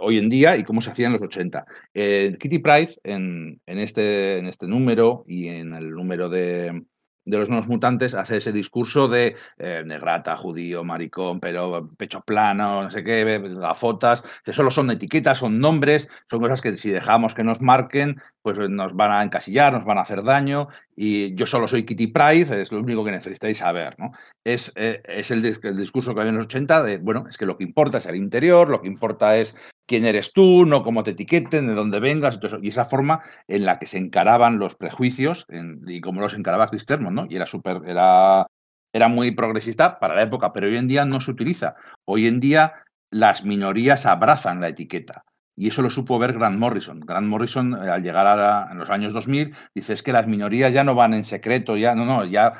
hoy 0.02 0.18
en 0.18 0.30
día 0.30 0.56
y 0.58 0.64
cómo 0.64 0.82
se 0.82 0.92
hacía 0.92 1.08
en 1.08 1.14
los 1.14 1.22
80. 1.22 1.66
Eh, 1.94 2.38
Kitty 2.40 2.62
en, 3.04 3.60
en 3.66 3.80
este, 3.80 4.38
en 4.38 4.46
este 4.46 4.68
número 4.68 5.26
y 5.28 5.48
en 5.48 5.74
el 5.74 5.90
número 5.92 6.30
de, 6.30 6.84
de 7.26 7.38
los 7.38 7.50
nuevos 7.50 7.68
mutantes, 7.68 8.14
hace 8.14 8.38
ese 8.38 8.52
discurso 8.52 9.08
de 9.08 9.36
eh, 9.58 9.84
negrata, 9.86 10.38
judío, 10.38 10.84
maricón, 10.84 11.40
pero 11.40 11.90
pecho 11.98 12.22
plano, 12.22 12.84
no 12.84 12.92
sé 12.92 13.04
qué, 13.04 13.42
gafotas, 13.60 14.24
que 14.44 14.54
solo 14.54 14.72
son 14.72 14.92
etiquetas, 14.92 15.40
son 15.40 15.60
nombres, 15.60 16.08
son 16.30 16.40
cosas 16.40 16.62
que 16.62 16.78
si 16.78 16.92
dejamos 16.92 17.34
que 17.34 17.44
nos 17.44 17.62
marquen, 17.62 18.22
pues 18.46 18.60
nos 18.70 18.96
van 18.96 19.12
a 19.12 19.24
encasillar, 19.24 19.74
nos 19.74 19.86
van 19.86 19.98
a 19.98 20.02
hacer 20.02 20.22
daño 20.22 20.68
y 20.96 21.34
yo 21.34 21.48
solo 21.48 21.68
soy 21.68 21.84
Kitty 21.84 22.06
Pride, 22.06 22.62
es 22.62 22.72
lo 22.72 22.78
único 22.78 23.04
que 23.04 23.10
necesitáis 23.10 23.58
saber, 23.58 23.96
¿no? 23.98 24.12
Es, 24.44 24.72
eh, 24.76 25.02
es 25.04 25.32
el, 25.32 25.44
el 25.44 25.78
discurso 25.78 26.14
que 26.14 26.20
había 26.20 26.30
en 26.30 26.38
los 26.38 26.46
80 26.46 26.84
de, 26.84 27.00
bueno, 27.00 27.26
es 27.28 27.40
que 27.40 27.48
lo 27.48 27.58
que 27.58 27.64
importa 27.64 27.98
es 27.98 28.06
el 28.06 28.18
interior, 28.18 28.70
lo 28.70 28.84
que 28.84 28.88
importa 28.88 29.36
es 29.36 29.56
quién 29.88 30.06
eres 30.06 30.32
tú, 30.32 30.64
no 30.68 30.84
cómo 30.84 31.02
te 31.02 31.12
etiqueten, 31.12 31.66
de 31.66 31.74
dónde 31.74 32.00
vengas, 32.00 32.38
y, 32.62 32.68
y 32.68 32.70
esa 32.70 32.86
forma 32.86 33.20
en 33.48 33.66
la 33.66 33.80
que 33.80 33.88
se 33.88 33.98
encaraban 33.98 34.60
los 34.60 34.76
prejuicios 34.76 35.48
y 35.88 36.02
cómo 36.02 36.22
los 36.22 36.36
encaraba 36.36 36.68
Chris 36.68 36.84
Claremont, 36.84 37.16
¿no? 37.16 37.26
Y 37.28 37.38
era 37.38 37.48
súper, 37.48 37.82
era, 37.88 38.46
era 38.94 39.08
muy 39.08 39.32
progresista 39.32 39.98
para 39.98 40.14
la 40.14 40.22
época, 40.22 40.54
pero 40.54 40.68
hoy 40.68 40.78
en 40.78 40.88
día 40.88 41.04
no 41.06 41.20
se 41.20 41.32
utiliza. 41.32 41.74
Hoy 42.06 42.28
en 42.28 42.40
día 42.40 42.74
las 43.10 43.44
minorías 43.44 44.06
abrazan 44.06 44.62
la 44.62 44.68
etiqueta. 44.68 45.26
Y 45.58 45.68
eso 45.70 45.82
lo 45.82 45.90
supo 45.90 46.20
ver 46.20 46.34
Grant 46.34 46.58
Morrison. 46.60 47.00
Grant 47.00 47.28
Morrison, 47.28 47.74
eh, 47.84 47.90
al 47.90 48.04
llegar 48.04 48.28
a 48.28 48.68
en 48.72 48.78
los 48.78 48.90
años 48.90 49.14
2000, 49.14 49.54
dice, 49.74 49.94
es 49.94 50.04
que 50.04 50.12
las 50.14 50.28
minorías 50.28 50.74
ya 50.74 50.84
no 50.84 50.96
van 50.96 51.14
en 51.14 51.24
secreto, 51.26 51.78
ya 51.78 51.96
no, 51.96 52.06
no, 52.06 52.26
ya 52.26 52.54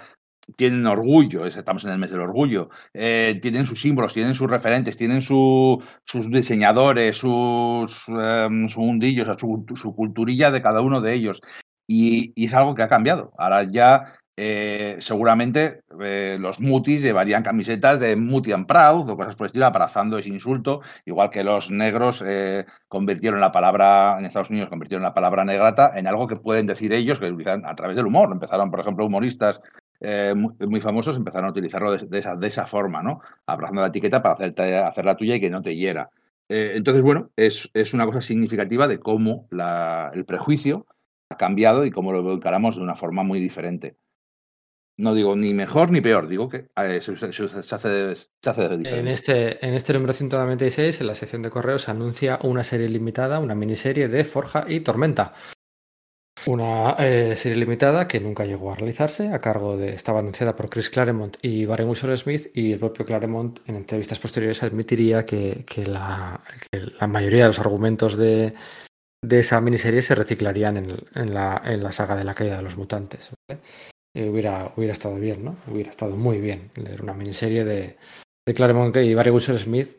tienen 0.58 0.86
orgullo, 0.86 1.46
es- 1.46 1.56
estamos 1.58 1.84
en 1.86 1.92
el 1.92 1.98
mes 1.98 2.12
del 2.12 2.22
orgullo, 2.22 2.70
eh, 2.94 3.40
tienen 3.42 3.66
sus 3.66 3.82
símbolos, 3.82 4.14
tienen 4.14 4.36
sus 4.36 4.50
referentes, 4.50 4.96
tienen 4.96 5.22
su- 5.22 5.82
sus 6.06 6.30
diseñadores, 6.30 7.18
sus, 7.18 8.08
em, 8.10 8.70
su 8.70 8.82
su, 9.38 9.66
su 9.76 9.96
culturilla 9.96 10.52
de 10.52 10.62
cada 10.62 10.82
uno 10.82 11.02
de 11.02 11.14
ellos. 11.16 11.42
Y, 11.88 12.32
y 12.36 12.46
es 12.46 12.54
algo 12.54 12.76
que 12.76 12.84
ha 12.84 12.88
cambiado. 12.90 13.34
Ahora 13.38 13.64
ya 13.64 14.16
eh, 14.38 14.98
seguramente 15.00 15.84
eh, 16.02 16.36
los 16.38 16.60
mutis 16.60 17.02
llevarían 17.02 17.42
camisetas 17.42 18.02
de 18.02 18.18
Muti 18.18 18.52
and 18.52 18.68
Proud 18.68 19.10
o 19.10 19.16
cosas 19.16 19.36
por 19.38 19.46
el 19.46 19.50
estilo, 19.50 19.66
abrazando 19.66 20.18
ese 20.18 20.30
insulto, 20.30 20.82
igual 21.06 21.30
que 21.30 21.44
los 21.44 21.72
negros 21.72 22.22
eh, 22.26 22.66
convirtieron 22.90 23.40
la 23.40 23.54
palabra, 23.54 24.18
en 24.20 24.26
Estados 24.26 24.50
Unidos 24.50 24.70
convirtieron 24.70 25.04
la 25.04 25.14
palabra 25.14 25.46
negrata 25.46 25.94
en 25.96 26.08
algo 26.08 26.28
que 26.28 26.36
pueden 26.36 26.66
decir 26.66 26.92
ellos, 26.92 27.20
que 27.20 27.28
utilizan 27.28 27.66
a 27.66 27.76
través 27.76 27.96
del 27.96 28.08
humor. 28.08 28.30
Empezaron, 28.32 28.70
por 28.72 28.82
ejemplo, 28.82 29.06
humoristas 29.06 29.62
muy, 30.36 30.54
muy 30.68 30.82
famosos, 30.82 31.16
empezaron 31.16 31.48
a 31.48 31.52
utilizarlo 31.52 31.92
de, 31.96 32.20
esa, 32.20 32.36
de 32.36 32.48
esa 32.48 32.68
forma, 32.68 33.02
¿no? 33.02 33.22
Abrazando 33.48 33.82
la 33.82 33.88
etiqueta 33.88 34.22
para 34.22 34.36
hacerte, 34.36 34.78
hacer 34.78 35.06
la 35.06 35.16
tuya 35.16 35.36
y 35.36 35.40
que 35.40 35.50
no 35.50 35.62
te 35.62 35.76
hiera. 35.76 36.10
Entonces, 36.48 37.02
bueno, 37.02 37.32
es, 37.38 37.70
una 37.94 38.06
cosa 38.06 38.22
significativa 38.22 38.88
de 38.88 39.00
cómo 39.00 39.48
el 40.14 40.26
prejuicio 40.26 40.86
ha 41.30 41.38
cambiado 41.38 41.86
y 41.86 41.92
cómo 41.92 42.12
lo 42.12 42.34
encaramos 42.34 42.76
de 42.76 42.84
una 42.84 42.96
forma 42.96 43.24
muy 43.24 43.40
diferente. 43.40 43.96
No 44.98 45.14
digo 45.14 45.36
ni 45.36 45.54
mejor 45.54 45.92
ni 45.92 46.00
peor, 46.00 46.28
digo 46.28 46.48
que 46.48 46.68
eh, 46.78 47.02
se, 47.02 47.18
se- 47.18 47.34
se- 47.34 47.44
hace, 47.76 48.16
se 48.16 48.50
hace 48.50 48.62
diferente. 48.78 48.98
En 49.00 49.08
este, 49.10 49.66
en 49.66 49.74
este 49.74 49.92
número 49.94 50.14
196, 50.14 51.02
en 51.02 51.08
la 51.08 51.16
sección 51.16 51.42
de 51.42 51.50
correos, 51.50 51.82
se 51.84 51.92
anuncia 51.92 52.40
una 52.44 52.64
serie 52.64 52.88
limitada, 52.88 53.40
una 53.40 53.56
miniserie 53.56 54.08
de 54.08 54.24
Forja 54.24 54.64
y 54.68 54.80
Tormenta. 54.80 55.34
Una 56.48 56.96
eh, 57.00 57.36
serie 57.38 57.58
limitada 57.58 58.08
que 58.08 58.20
nunca 58.20 58.46
llegó 58.46 58.72
a 58.72 58.76
realizarse, 58.76 59.30
a 59.30 59.40
cargo 59.40 59.78
de. 59.78 59.94
Estaba 59.94 60.20
anunciada 60.20 60.56
por 60.56 60.70
Chris 60.70 60.90
Claremont 60.92 61.38
y 61.42 61.66
Barry 61.66 61.86
Windsor 61.86 62.16
Smith, 62.18 62.52
y 62.54 62.74
el 62.74 62.80
propio 62.80 63.06
Claremont 63.06 63.60
en 63.68 63.76
entrevistas 63.78 64.20
posteriores 64.20 64.62
admitiría 64.62 65.26
que, 65.26 65.64
que 65.66 65.88
la, 65.88 66.40
que 66.70 66.82
la 67.00 67.08
mayoría 67.08 67.44
de 67.44 67.48
los 67.50 67.60
argumentos 67.60 68.16
de, 68.16 68.54
de 69.24 69.40
esa 69.40 69.60
miniserie 69.60 70.02
se 70.04 70.14
reciclarían 70.14 70.78
en, 70.78 71.34
la, 71.34 71.62
en 71.66 71.82
la 71.82 71.92
saga 71.92 72.16
de 72.16 72.26
la 72.26 72.36
caída 72.36 72.58
de 72.58 72.64
los 72.64 72.78
mutantes. 72.78 73.32
¿vale? 73.50 73.62
Eh, 74.16 74.30
hubiera, 74.30 74.72
hubiera 74.78 74.94
estado 74.94 75.16
bien, 75.18 75.44
¿no? 75.44 75.58
Hubiera 75.68 75.90
estado 75.90 76.16
muy 76.16 76.40
bien 76.40 76.72
leer 76.76 77.02
una 77.02 77.14
miniserie 77.14 77.66
de, 77.66 77.98
de 78.48 78.54
Claremont 78.54 78.96
y 78.96 79.14
Barry 79.14 79.30
Wilson 79.30 79.60
Smith 79.60 79.90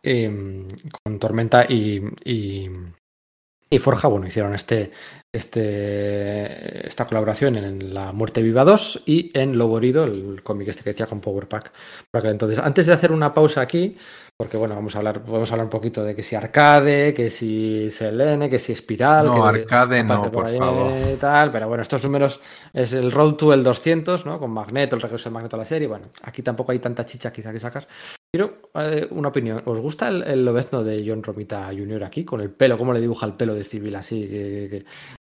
eh, 0.00 0.68
con 1.02 1.18
Tormenta 1.18 1.66
y, 1.68 2.00
y, 2.24 3.78
Forja. 3.80 4.06
Bueno, 4.06 4.28
hicieron 4.28 4.54
este, 4.54 4.92
este, 5.32 6.86
esta 6.86 7.06
colaboración 7.06 7.56
en 7.56 7.92
La 7.92 8.12
Muerte 8.12 8.42
Viva 8.42 8.64
2 8.64 9.02
y 9.06 9.36
en 9.36 9.58
Lobo 9.58 9.78
Herido, 9.78 10.04
el 10.04 10.42
cómic 10.44 10.68
este 10.68 10.84
que 10.84 10.90
decía 10.90 11.06
con 11.06 11.20
Power 11.20 11.48
Pack. 11.48 11.72
Entonces, 12.12 12.60
antes 12.60 12.86
de 12.86 12.92
hacer 12.92 13.10
una 13.10 13.34
pausa 13.34 13.60
aquí, 13.60 13.96
porque 14.40 14.56
bueno, 14.56 14.74
vamos 14.74 14.94
a 14.94 14.98
hablar, 15.00 15.20
podemos 15.22 15.52
hablar 15.52 15.66
un 15.66 15.70
poquito 15.70 16.02
de 16.02 16.16
que 16.16 16.22
si 16.22 16.34
arcade, 16.34 17.12
que 17.12 17.28
si 17.28 17.90
Selene, 17.90 18.48
que 18.48 18.58
si 18.58 18.72
espiral. 18.72 19.26
No, 19.26 19.34
que 19.34 19.58
arcade 19.60 20.02
no, 20.02 20.30
por 20.32 20.46
ahí 20.46 20.56
favor. 20.56 20.94
tal, 21.20 21.52
pero 21.52 21.68
bueno, 21.68 21.82
estos 21.82 22.02
números 22.02 22.40
es 22.72 22.94
el 22.94 23.12
Road 23.12 23.34
to 23.34 23.52
el 23.52 23.62
200, 23.62 24.24
¿no? 24.24 24.38
Con 24.38 24.50
Magneto, 24.50 24.96
el 24.96 25.02
regreso 25.02 25.28
de 25.28 25.34
Magneto 25.34 25.56
a 25.56 25.58
la 25.58 25.66
serie. 25.66 25.86
Bueno, 25.86 26.06
aquí 26.22 26.40
tampoco 26.40 26.72
hay 26.72 26.78
tanta 26.78 27.04
chicha 27.04 27.30
quizá 27.30 27.52
que 27.52 27.60
sacar. 27.60 27.86
Pero 28.32 28.62
eh, 28.76 29.06
una 29.10 29.28
opinión, 29.28 29.60
¿os 29.66 29.78
gusta 29.78 30.08
el, 30.08 30.22
el 30.22 30.42
lobezno 30.42 30.82
de 30.82 31.04
John 31.06 31.22
Romita 31.22 31.66
Jr. 31.76 32.02
aquí? 32.04 32.24
Con 32.24 32.40
el 32.40 32.48
pelo, 32.50 32.78
¿cómo 32.78 32.94
le 32.94 33.00
dibuja 33.02 33.26
el 33.26 33.34
pelo 33.34 33.52
de 33.54 33.62
civil 33.64 33.94
así? 33.94 34.26
Que, 34.26 34.68
que- 34.70 34.84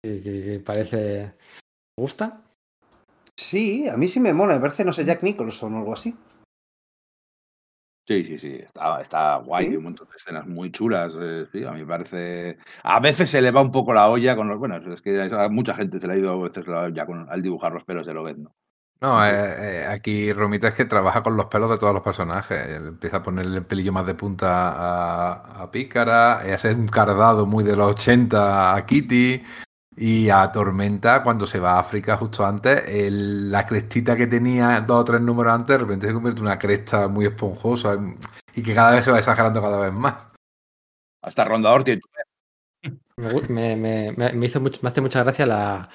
que- 0.05 0.23
que- 0.23 0.45
que 0.45 0.61
parece. 0.61 1.25
¿Os 1.99 2.03
gusta? 2.05 2.43
Sí, 3.37 3.89
a 3.89 3.97
mí 3.97 4.07
sí 4.07 4.21
me 4.21 4.33
mola, 4.33 4.55
me 4.55 4.61
parece, 4.61 4.85
no 4.85 4.93
sé, 4.93 5.05
Jack 5.05 5.25
Nicholson 5.25 5.75
o 5.75 5.79
algo 5.79 5.95
así. 5.95 6.15
Sí, 8.11 8.25
sí, 8.25 8.41
sí, 8.41 8.55
está, 8.61 9.01
está 9.01 9.37
guay, 9.37 9.67
¿Sí? 9.67 9.71
hay 9.71 9.77
un 9.77 9.85
montón 9.85 10.09
de 10.09 10.17
escenas 10.17 10.45
muy 10.45 10.73
chulas, 10.73 11.13
eh, 11.17 11.47
sí, 11.53 11.63
a 11.65 11.71
mí 11.71 11.83
me 11.83 11.87
parece... 11.87 12.59
A 12.83 12.99
veces 12.99 13.31
se 13.31 13.41
le 13.41 13.53
va 13.53 13.63
un 13.63 13.71
poco 13.71 13.95
la 13.95 14.09
olla 14.09 14.35
con 14.35 14.49
los... 14.49 14.59
Bueno, 14.59 14.81
es 14.93 15.01
que 15.01 15.23
a 15.23 15.49
mucha 15.49 15.77
gente 15.77 16.01
se 16.01 16.09
le 16.09 16.15
ha 16.15 16.17
ido 16.17 16.33
a 16.33 16.49
veces 16.49 16.67
olla 16.67 17.07
con, 17.07 17.31
al 17.31 17.41
dibujar 17.41 17.71
los 17.71 17.85
pelos 17.85 18.05
de 18.05 18.15
Lobezno. 18.15 18.53
No, 19.01 19.25
eh, 19.25 19.31
eh, 19.31 19.87
aquí 19.87 20.33
Romita 20.33 20.67
es 20.67 20.75
que 20.75 20.87
trabaja 20.87 21.23
con 21.23 21.37
los 21.37 21.47
pelos 21.47 21.71
de 21.71 21.79
todos 21.79 21.95
los 21.95 22.03
personajes. 22.03 22.67
Él 22.67 22.89
empieza 22.89 23.19
a 23.19 23.23
ponerle 23.23 23.59
el 23.59 23.65
pelillo 23.65 23.93
más 23.93 24.07
de 24.07 24.17
punta 24.17 24.71
a, 24.73 25.63
a 25.63 25.71
Pícara, 25.71 26.43
y 26.49 26.51
hace 26.51 26.75
un 26.75 26.89
cardado 26.89 27.47
muy 27.47 27.63
de 27.63 27.77
los 27.77 27.93
80 27.93 28.75
a 28.75 28.87
Kitty. 28.87 29.41
Y 29.97 30.31
a 30.31 30.51
Tormenta, 30.53 31.23
cuando 31.23 31.47
se 31.47 31.59
va 31.59 31.73
a 31.73 31.81
África 31.81 32.17
justo 32.17 32.47
antes, 32.47 32.85
el- 32.87 33.51
la 33.51 33.67
crestita 33.67 34.17
que 34.17 34.27
tenía 34.27 34.81
dos 34.81 35.01
o 35.01 35.05
tres 35.05 35.21
números 35.21 35.53
antes, 35.53 35.75
de 35.77 35.79
repente 35.79 36.07
se 36.07 36.13
convierte 36.15 36.41
en 36.41 36.47
una 36.47 36.59
cresta 36.59 37.09
muy 37.09 37.27
esponjosa 37.27 37.99
y 38.55 38.63
que 38.63 38.75
cada 38.75 38.93
vez 38.93 39.05
se 39.05 39.11
va 39.11 39.19
exagerando 39.19 39.61
cada 39.61 39.79
vez 39.81 39.93
más. 39.93 40.15
Hasta 41.23 41.45
Rondador 41.45 41.85
tiene... 41.85 42.01
Me, 43.17 43.29
gu- 43.29 43.49
me- 43.51 43.77
me- 43.77 44.13
me- 44.13 44.33
me 44.33 44.47
hizo 44.47 44.61
mucho- 44.61 44.79
me 44.83 44.89
hace 44.89 45.03
mucha 45.03 45.23
gracia 45.23 45.45
la, 45.45 45.91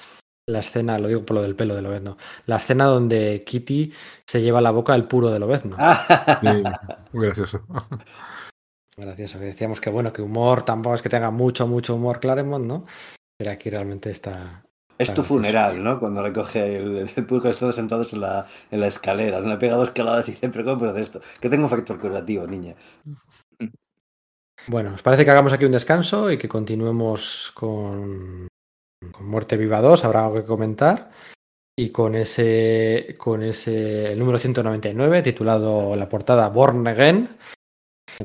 la 0.48 0.58
escena, 0.60 0.98
lo 0.98 1.08
digo 1.08 1.24
por 1.26 1.34
lo 1.36 1.42
del 1.42 1.56
pelo 1.56 1.74
de 1.74 1.82
Lobezno, 1.82 2.16
la 2.44 2.56
escena 2.56 2.84
donde 2.84 3.42
Kitty 3.44 3.92
se 4.24 4.42
lleva 4.42 4.60
a 4.60 4.62
la 4.62 4.70
boca 4.70 4.94
el 4.94 5.08
puro 5.08 5.30
de 5.30 5.40
Lobezno. 5.40 5.76
Sí, 6.40 6.62
muy 7.12 7.26
gracioso. 7.26 7.62
Gracioso, 8.96 9.38
que 9.38 9.46
decíamos 9.46 9.80
que 9.80 9.90
bueno, 9.90 10.12
que 10.12 10.22
humor 10.22 10.62
tampoco 10.62 10.94
es 10.94 11.02
que 11.02 11.08
tenga 11.08 11.30
mucho, 11.30 11.66
mucho 11.66 11.94
humor 11.96 12.20
Claremont, 12.20 12.64
¿no? 12.66 12.86
Pero 13.38 13.50
aquí 13.50 13.70
realmente 13.70 14.10
está. 14.10 14.64
es 14.98 15.12
tu 15.12 15.22
funeral, 15.22 15.82
¿no? 15.82 16.00
Cuando 16.00 16.22
le 16.22 16.32
coge 16.32 16.76
el, 16.76 17.08
el 17.14 17.26
público 17.26 17.50
todos 17.50 17.74
sentados 17.74 18.12
en 18.14 18.20
la, 18.22 18.46
en 18.70 18.80
la 18.80 18.86
escalera, 18.86 19.40
le 19.40 19.56
pega 19.56 19.76
dos 19.76 19.88
escaladas 19.88 20.28
y 20.28 20.32
dice, 20.32 20.48
pero 20.48 20.64
¿cómo 20.64 20.78
puedo 20.78 20.92
hacer 20.92 21.02
esto? 21.04 21.20
Que 21.40 21.48
tengo 21.50 21.64
un 21.64 21.70
factor 21.70 21.98
curativo, 21.98 22.46
niña. 22.46 22.74
Bueno, 24.68 24.94
¿os 24.94 25.02
parece 25.02 25.24
que 25.24 25.30
hagamos 25.30 25.52
aquí 25.52 25.64
un 25.64 25.72
descanso 25.72 26.30
y 26.30 26.38
que 26.38 26.48
continuemos 26.48 27.52
con, 27.54 28.48
con 29.12 29.26
Muerte 29.28 29.56
Viva 29.56 29.80
2? 29.80 30.04
Habrá 30.04 30.24
algo 30.24 30.36
que 30.36 30.44
comentar. 30.44 31.10
Y 31.78 31.90
con 31.90 32.14
ese, 32.14 33.16
con 33.18 33.42
ese 33.42 34.12
el 34.12 34.18
número 34.18 34.38
199, 34.38 35.22
titulado 35.22 35.94
la 35.94 36.08
portada 36.08 36.48
Born 36.48 36.88
Again, 36.88 37.28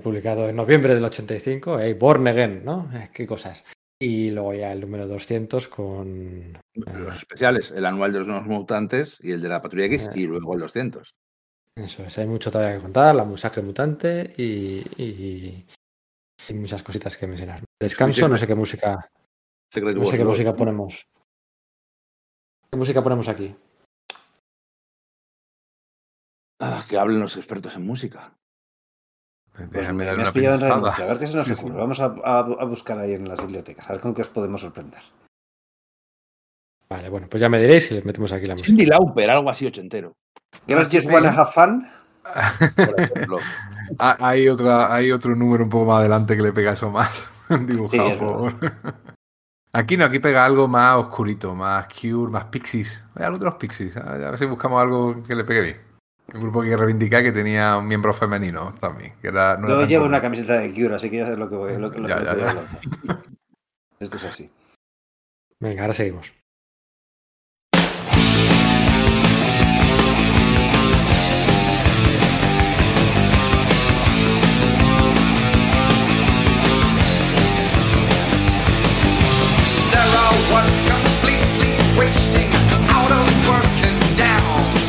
publicado 0.01 0.47
en 0.47 0.55
noviembre 0.55 0.95
del 0.95 1.03
85, 1.03 1.79
eh, 1.81 1.93
Born 1.95 2.27
Again, 2.29 2.63
¿no? 2.63 2.89
Eh, 2.93 3.09
qué 3.13 3.27
cosas. 3.27 3.65
Y 4.01 4.31
luego 4.31 4.55
ya 4.55 4.71
el 4.71 4.81
número 4.81 5.07
200 5.07 5.67
con... 5.67 6.57
Los 6.73 7.17
especiales, 7.17 7.69
el 7.69 7.85
anual 7.85 8.11
de 8.11 8.19
los 8.19 8.27
nuevos 8.27 8.47
mutantes 8.47 9.19
y 9.21 9.31
el 9.31 9.41
de 9.41 9.47
la 9.47 9.61
Patrulla 9.61 9.85
X 9.85 10.05
Eh. 10.05 10.11
y 10.15 10.25
luego 10.25 10.55
el 10.55 10.61
200. 10.61 11.11
Eso 11.77 12.03
es, 12.03 12.17
hay 12.17 12.25
mucho 12.25 12.51
todavía 12.51 12.77
que 12.77 12.81
contar, 12.81 13.13
la 13.13 13.25
masacre 13.25 13.61
mutante 13.61 14.33
y, 14.35 14.81
y, 14.97 15.65
y 16.49 16.53
muchas 16.55 16.81
cositas 16.81 17.15
que 17.15 17.27
mencionar. 17.27 17.63
Descanso, 17.79 18.27
no 18.27 18.37
sé 18.37 18.47
qué 18.47 18.55
música, 18.55 19.07
Secret 19.71 19.95
no 19.95 20.05
sé 20.05 20.17
qué 20.17 20.23
Wars 20.23 20.29
música 20.29 20.49
2. 20.49 20.57
ponemos. 20.57 21.07
¿Qué 22.71 22.77
música 22.77 23.03
ponemos 23.03 23.29
aquí? 23.29 23.55
Ah, 26.59 26.83
que 26.89 26.97
hablen 26.97 27.19
los 27.19 27.37
expertos 27.37 27.75
en 27.75 27.85
música. 27.85 28.33
Pues 29.55 29.69
Déjame 29.69 30.05
me, 30.05 30.09
has 30.09 30.17
una 30.17 30.31
pillado 30.31 30.55
en 30.55 30.61
renuncia. 30.71 31.05
A 31.05 31.07
ver 31.09 31.19
qué 31.19 31.27
se 31.27 31.35
nos 31.35 31.45
Sí, 31.47 31.53
ocurre. 31.53 31.73
sí. 31.73 31.77
Vamos 31.79 31.99
a, 31.99 32.05
a- 32.23 32.39
a 32.39 32.65
buscar 32.65 32.97
ahí 32.99 33.13
en 33.13 33.27
las 33.27 33.39
bibliotecas, 33.41 33.89
a 33.89 33.93
ver 33.93 34.01
con 34.01 34.13
qué 34.13 34.21
os 34.21 34.29
podemos 34.29 34.61
sorprender. 34.61 35.01
Vale, 36.89 37.09
bueno, 37.09 37.27
pues 37.29 37.39
ya 37.41 37.49
me 37.49 37.59
diréis 37.59 37.87
si 37.87 37.93
le 37.95 38.01
metemos 38.01 38.31
aquí 38.33 38.45
la 38.45 38.53
música. 38.55 38.67
Cindy 38.67 38.85
Lauper, 38.85 39.29
algo 39.29 39.49
así 39.49 39.65
ochentero, 39.65 40.13
¿Girls 40.67 40.89
Just 40.91 41.09
Wanna 41.09 41.29
Have 41.31 41.51
Fun? 41.51 41.87
por 42.75 42.99
ejemplo. 42.99 43.39
Ah, 43.99 44.15
Hay, 44.19 44.47
otra, 44.49 44.93
hay 44.93 45.11
otro 45.11 45.35
número 45.35 45.63
un 45.63 45.69
poco 45.69 45.85
más 45.85 45.99
adelante 45.99 46.35
que 46.35 46.43
le 46.43 46.53
pega 46.53 46.73
eso 46.73 46.91
más. 46.91 47.25
Dibujado 47.49 48.09
Sí, 48.09 48.15
por. 48.17 48.55
Aquí 49.73 49.95
no, 49.97 50.05
aquí 50.05 50.19
pega 50.19 50.45
algo 50.45 50.67
más 50.67 50.97
oscurito, 50.97 51.55
más 51.55 51.87
Cure, 51.87 52.31
más 52.31 52.45
Pixies. 52.45 53.03
Hay 53.15 53.23
algo 53.25 53.37
de 53.37 53.45
los 53.45 53.55
Pixies. 53.55 53.95
A 53.97 54.13
ver 54.17 54.37
si 54.37 54.45
buscamos 54.45 54.81
algo 54.81 55.23
que 55.23 55.33
le 55.35 55.43
pegue 55.45 55.61
bien. 55.61 55.77
Un 56.33 56.39
grupo 56.41 56.61
que 56.61 56.77
reivindica 56.77 57.21
que 57.21 57.31
tenía 57.31 57.75
un 57.77 57.87
miembro 57.87 58.13
femenino 58.13 58.73
también. 58.79 59.13
Que 59.21 59.27
era, 59.27 59.57
no 59.57 59.67
llevo 59.85 60.03
común. 60.03 60.07
una 60.13 60.21
camiseta 60.21 60.53
de 60.53 60.71
Cure, 60.73 60.95
así 60.95 61.09
que 61.09 61.17
ya 61.17 61.27
sé 61.27 61.35
lo 61.35 61.49
que 61.49 61.55
voy 61.55 61.77
lo, 61.77 61.91
que- 61.91 61.99
lo 61.99 62.07
Ya, 62.07 62.35
que 62.35 62.43
voy. 62.43 63.17
Esto 63.99 64.15
es 64.15 64.23
así. 64.23 64.49
Venga, 65.59 65.81
ahora 65.83 65.93
seguimos. 65.93 66.31
There 79.91 79.99
I 79.99 80.31
was 80.53 80.71
completely 80.87 81.73
wasting 81.97 82.51
out 82.89 83.11
of 83.11 83.27
work 83.49 83.77
and 83.89 84.01
down. 84.17 84.80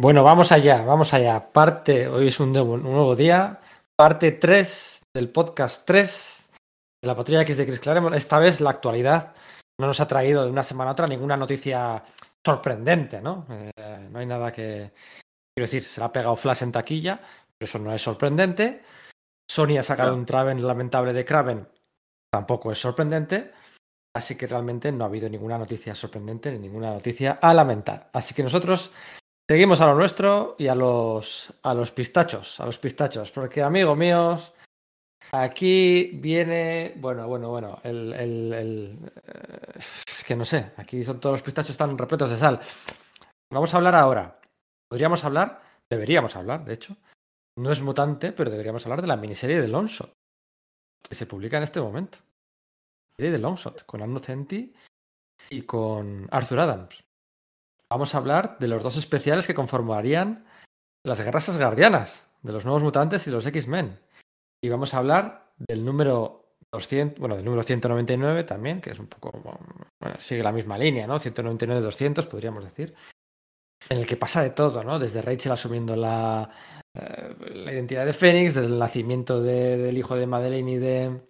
Bueno, 0.00 0.22
vamos 0.22 0.52
allá, 0.52 0.82
vamos 0.82 1.12
allá. 1.12 1.52
Parte, 1.52 2.08
hoy 2.08 2.28
es 2.28 2.40
un 2.40 2.52
nuevo, 2.52 2.74
un 2.74 2.82
nuevo 2.84 3.14
día. 3.14 3.60
Parte 3.96 4.32
3 4.32 5.06
del 5.12 5.28
podcast 5.28 5.84
3 5.84 6.37
de 6.37 6.37
la 7.02 7.16
patrulla 7.16 7.42
X 7.42 7.56
de 7.56 7.66
Chris 7.66 7.80
Claremont. 7.80 8.14
Esta 8.14 8.38
vez 8.38 8.60
la 8.60 8.70
actualidad 8.70 9.34
no 9.80 9.86
nos 9.86 10.00
ha 10.00 10.08
traído 10.08 10.44
de 10.44 10.50
una 10.50 10.62
semana 10.62 10.90
a 10.90 10.92
otra 10.92 11.06
ninguna 11.06 11.36
noticia 11.36 12.02
sorprendente, 12.44 13.20
¿no? 13.20 13.46
Eh, 13.48 14.08
no 14.10 14.18
hay 14.18 14.26
nada 14.26 14.52
que. 14.52 14.92
Quiero 15.54 15.66
decir, 15.66 15.84
se 15.84 16.00
le 16.00 16.06
ha 16.06 16.12
pegado 16.12 16.36
Flash 16.36 16.62
en 16.62 16.72
taquilla, 16.72 17.20
pero 17.58 17.68
eso 17.68 17.78
no 17.78 17.92
es 17.92 18.02
sorprendente. 18.02 18.82
Sony 19.50 19.78
ha 19.78 19.82
sacado 19.82 20.14
un 20.14 20.26
Traven 20.26 20.64
lamentable 20.64 21.12
de 21.12 21.24
Kraven, 21.24 21.68
tampoco 22.30 22.70
es 22.70 22.78
sorprendente. 22.78 23.52
Así 24.14 24.36
que 24.36 24.46
realmente 24.46 24.90
no 24.90 25.04
ha 25.04 25.08
habido 25.08 25.28
ninguna 25.28 25.58
noticia 25.58 25.94
sorprendente 25.94 26.50
ni 26.50 26.58
ninguna 26.58 26.90
noticia 26.90 27.38
a 27.40 27.54
lamentar. 27.54 28.10
Así 28.12 28.34
que 28.34 28.42
nosotros 28.42 28.92
Seguimos 29.50 29.80
a 29.80 29.86
lo 29.86 29.94
nuestro 29.94 30.56
y 30.58 30.68
a 30.68 30.74
los, 30.74 31.50
a 31.62 31.72
los 31.72 31.90
pistachos, 31.90 32.60
a 32.60 32.66
los 32.66 32.78
pistachos, 32.78 33.30
porque 33.30 33.62
amigos 33.62 33.96
míos, 33.96 34.52
aquí 35.32 36.10
viene, 36.14 36.94
bueno, 36.96 37.26
bueno, 37.28 37.48
bueno, 37.50 37.80
el, 37.84 38.12
el- 38.12 38.52
el, 38.52 38.98
eh, 39.26 39.78
es 39.78 40.24
que 40.24 40.36
no 40.36 40.44
sé, 40.44 40.72
aquí 40.76 41.04
son 41.04 41.20
todos 41.20 41.34
los 41.34 41.42
pistachos 41.42 41.70
están 41.70 41.96
repletos 41.96 42.30
de 42.30 42.36
sal. 42.38 42.60
Vamos 43.52 43.72
a 43.72 43.76
hablar 43.78 43.94
ahora, 43.94 44.40
podríamos 44.90 45.24
hablar, 45.24 45.62
deberíamos 45.90 46.36
hablar, 46.36 46.64
de 46.64 46.74
hecho, 46.74 46.96
no 47.58 47.72
es 47.72 47.80
mutante, 47.80 48.32
pero 48.32 48.50
deberíamos 48.50 48.84
hablar 48.86 49.00
de 49.00 49.08
la 49.08 49.16
miniserie 49.16 49.60
de 49.60 49.68
Longshot, 49.68 50.12
que 51.08 51.14
se 51.14 51.26
publica 51.26 51.56
en 51.56 51.62
este 51.64 51.80
momento. 51.80 52.18
Serie 53.16 53.32
de 53.32 53.38
Longshot, 53.38 53.84
con 53.84 54.02
Anno 54.02 54.20
Centi 54.20 54.72
y 55.50 55.62
con 55.62 56.28
Arthur 56.30 56.60
Adams 56.60 57.02
vamos 57.90 58.14
a 58.14 58.18
hablar 58.18 58.58
de 58.58 58.68
los 58.68 58.82
dos 58.82 58.98
especiales 58.98 59.46
que 59.46 59.54
conformarían 59.54 60.44
las 61.06 61.20
guerras 61.22 61.48
asgardianas, 61.48 62.30
de 62.42 62.52
los 62.52 62.64
nuevos 62.66 62.82
mutantes 62.82 63.26
y 63.26 63.30
los 63.30 63.46
X-Men. 63.46 63.98
Y 64.60 64.68
vamos 64.68 64.94
a 64.94 64.98
hablar 64.98 65.52
del 65.56 65.84
número 65.84 66.54
200, 66.72 67.18
bueno, 67.18 67.36
del 67.36 67.44
número 67.44 67.62
199 67.62 68.44
también, 68.44 68.80
que 68.80 68.90
es 68.90 68.98
un 68.98 69.06
poco, 69.06 69.30
bueno, 70.00 70.16
sigue 70.18 70.42
la 70.42 70.52
misma 70.52 70.76
línea, 70.78 71.06
¿no? 71.06 71.18
199-200, 71.18 72.26
podríamos 72.26 72.64
decir. 72.64 72.94
En 73.88 73.98
el 73.98 74.06
que 74.06 74.16
pasa 74.16 74.42
de 74.42 74.50
todo, 74.50 74.82
¿no? 74.84 74.98
Desde 74.98 75.22
Rachel 75.22 75.52
asumiendo 75.52 75.94
la, 75.96 76.50
eh, 76.94 77.34
la 77.54 77.72
identidad 77.72 78.04
de 78.06 78.12
Fénix, 78.12 78.54
desde 78.54 78.68
el 78.68 78.78
nacimiento 78.78 79.42
de- 79.42 79.78
del 79.78 79.96
hijo 79.98 80.16
de 80.16 80.26
Madeleine 80.26 80.72
y 80.72 80.78
de, 80.78 81.20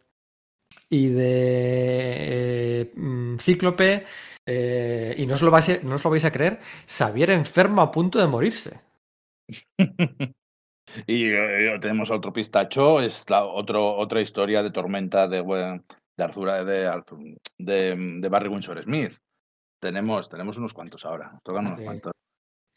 y 0.91 1.09
de 1.11 2.83
eh, 2.83 2.93
mm, 2.97 3.37
Cíclope, 3.39 4.05
eh, 4.47 5.15
y 5.19 5.27
no 5.27 5.35
os, 5.35 5.43
lo 5.43 5.51
vais 5.51 5.69
a, 5.69 5.79
no 5.83 5.97
os 5.97 6.05
lo 6.05 6.11
vais 6.11 6.25
a 6.25 6.33
creer, 6.33 6.61
Xavier 6.89 7.31
enfermo 7.31 7.83
a 7.83 7.91
punto 7.91 8.19
de 8.19 8.27
morirse. 8.27 8.81
Y 11.07 11.31
eh, 11.31 11.79
tenemos 11.81 12.11
otro 12.11 12.33
pistacho, 12.33 13.01
es 13.01 13.29
la 13.29 13.45
otro, 13.45 13.97
otra 13.97 14.21
historia 14.21 14.63
de 14.63 14.71
tormenta 14.71 15.29
de, 15.29 15.43
de 15.43 16.25
Arthur, 16.25 16.65
de, 16.65 17.03
de, 17.59 17.97
de 18.21 18.29
Barry 18.29 18.49
Windsor 18.49 18.83
Smith. 18.83 19.13
Tenemos, 19.81 20.29
tenemos 20.29 20.57
unos 20.59 20.75
cuantos 20.75 21.05
ahora, 21.05 21.33
tocan 21.45 21.67
unos 21.67 21.79
Sí. 21.79 21.85
cuantos. 21.85 22.13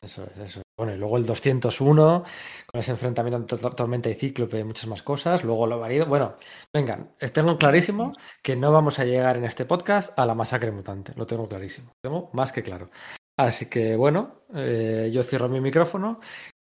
Eso 0.03 0.23
es, 0.23 0.38
eso 0.40 0.59
es. 0.61 0.64
Bueno, 0.75 0.95
y 0.95 0.98
luego 0.98 1.17
el 1.17 1.27
201, 1.27 2.23
con 2.72 2.80
ese 2.80 2.90
enfrentamiento 2.91 3.38
entre 3.38 3.57
Tor- 3.59 3.75
Tormenta 3.75 4.09
y 4.09 4.15
Cíclope 4.15 4.57
y 4.59 4.64
muchas 4.64 4.88
más 4.88 5.03
cosas. 5.03 5.43
Luego 5.43 5.67
lo 5.67 5.80
varido. 5.80 6.07
Bueno, 6.07 6.38
vengan, 6.73 7.11
tengo 7.33 7.56
clarísimo 7.59 8.14
que 8.41 8.56
no 8.56 8.72
vamos 8.72 8.98
a 8.98 9.06
llegar 9.06 9.38
en 9.38 9.43
este 9.45 9.65
podcast 9.65 10.17
a 10.17 10.25
la 10.25 10.33
masacre 10.33 10.72
mutante. 10.72 11.14
Lo 11.15 11.27
tengo 11.27 11.48
clarísimo. 11.48 11.91
Tengo 12.03 12.31
más 12.33 12.51
que 12.51 12.64
claro. 12.64 12.90
Así 13.38 13.69
que 13.69 13.95
bueno, 13.95 14.41
eh, 14.56 15.11
yo 15.14 15.22
cierro 15.22 15.48
mi 15.49 15.61
micrófono 15.61 16.19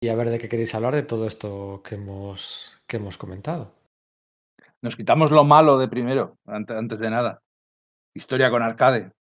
y 0.05 0.09
a 0.09 0.15
ver 0.15 0.29
de 0.29 0.37
qué 0.37 0.47
queréis 0.47 0.75
hablar 0.75 0.93
de 0.93 1.01
todo 1.01 1.25
esto 1.25 1.81
que 1.83 1.95
hemos, 1.95 2.71
que 2.85 2.97
hemos 2.97 3.17
comentado. 3.17 3.71
Nos 4.83 4.95
quitamos 4.95 5.31
lo 5.31 5.43
malo 5.43 5.79
de 5.79 5.87
primero, 5.87 6.37
ante- 6.45 6.75
antes 6.77 6.99
de 6.99 7.09
nada. 7.09 7.39
Historia 8.13 8.51
con 8.51 8.61
arcade. 8.61 9.11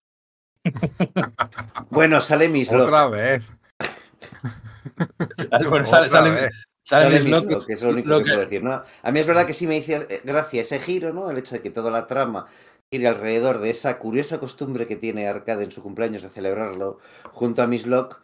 Bueno, 1.89 2.21
sale 2.21 2.49
mis 2.49 2.71
Otra 2.71 3.07
vez. 3.07 3.51
Bueno, 5.69 5.87
sale, 5.87 6.05
Otra 6.07 6.19
sale- 6.21 6.31
vez. 6.31 6.51
sale 6.83 7.03
Sale 7.05 7.15
Miss 7.15 7.23
Miss 7.23 7.31
Locke, 7.33 7.51
Locke, 7.53 7.65
que 7.65 7.73
es 7.73 7.81
lo 7.83 7.89
único 7.89 8.09
lo 8.09 8.17
que, 8.19 8.23
que- 8.25 8.29
puedo 8.31 8.41
decir. 8.41 8.63
¿no? 8.63 8.83
A 9.01 9.11
mí 9.11 9.19
es 9.19 9.25
verdad 9.25 9.47
que 9.47 9.53
sí 9.53 9.65
me 9.65 9.77
hizo 9.77 9.93
gracia 10.23 10.61
ese 10.61 10.79
giro, 10.79 11.13
¿no? 11.13 11.31
El 11.31 11.39
hecho 11.39 11.55
de 11.55 11.61
que 11.63 11.71
toda 11.71 11.89
la 11.89 12.05
trama 12.05 12.45
gire 12.91 13.07
alrededor 13.07 13.57
de 13.59 13.71
esa 13.71 13.97
curiosa 13.97 14.39
costumbre 14.39 14.85
que 14.85 14.95
tiene 14.95 15.27
Arcade 15.27 15.63
en 15.63 15.71
su 15.71 15.81
cumpleaños 15.81 16.21
de 16.21 16.29
celebrarlo 16.29 16.99
junto 17.31 17.63
a 17.63 17.67
Miss 17.67 17.87
Locke. 17.87 18.17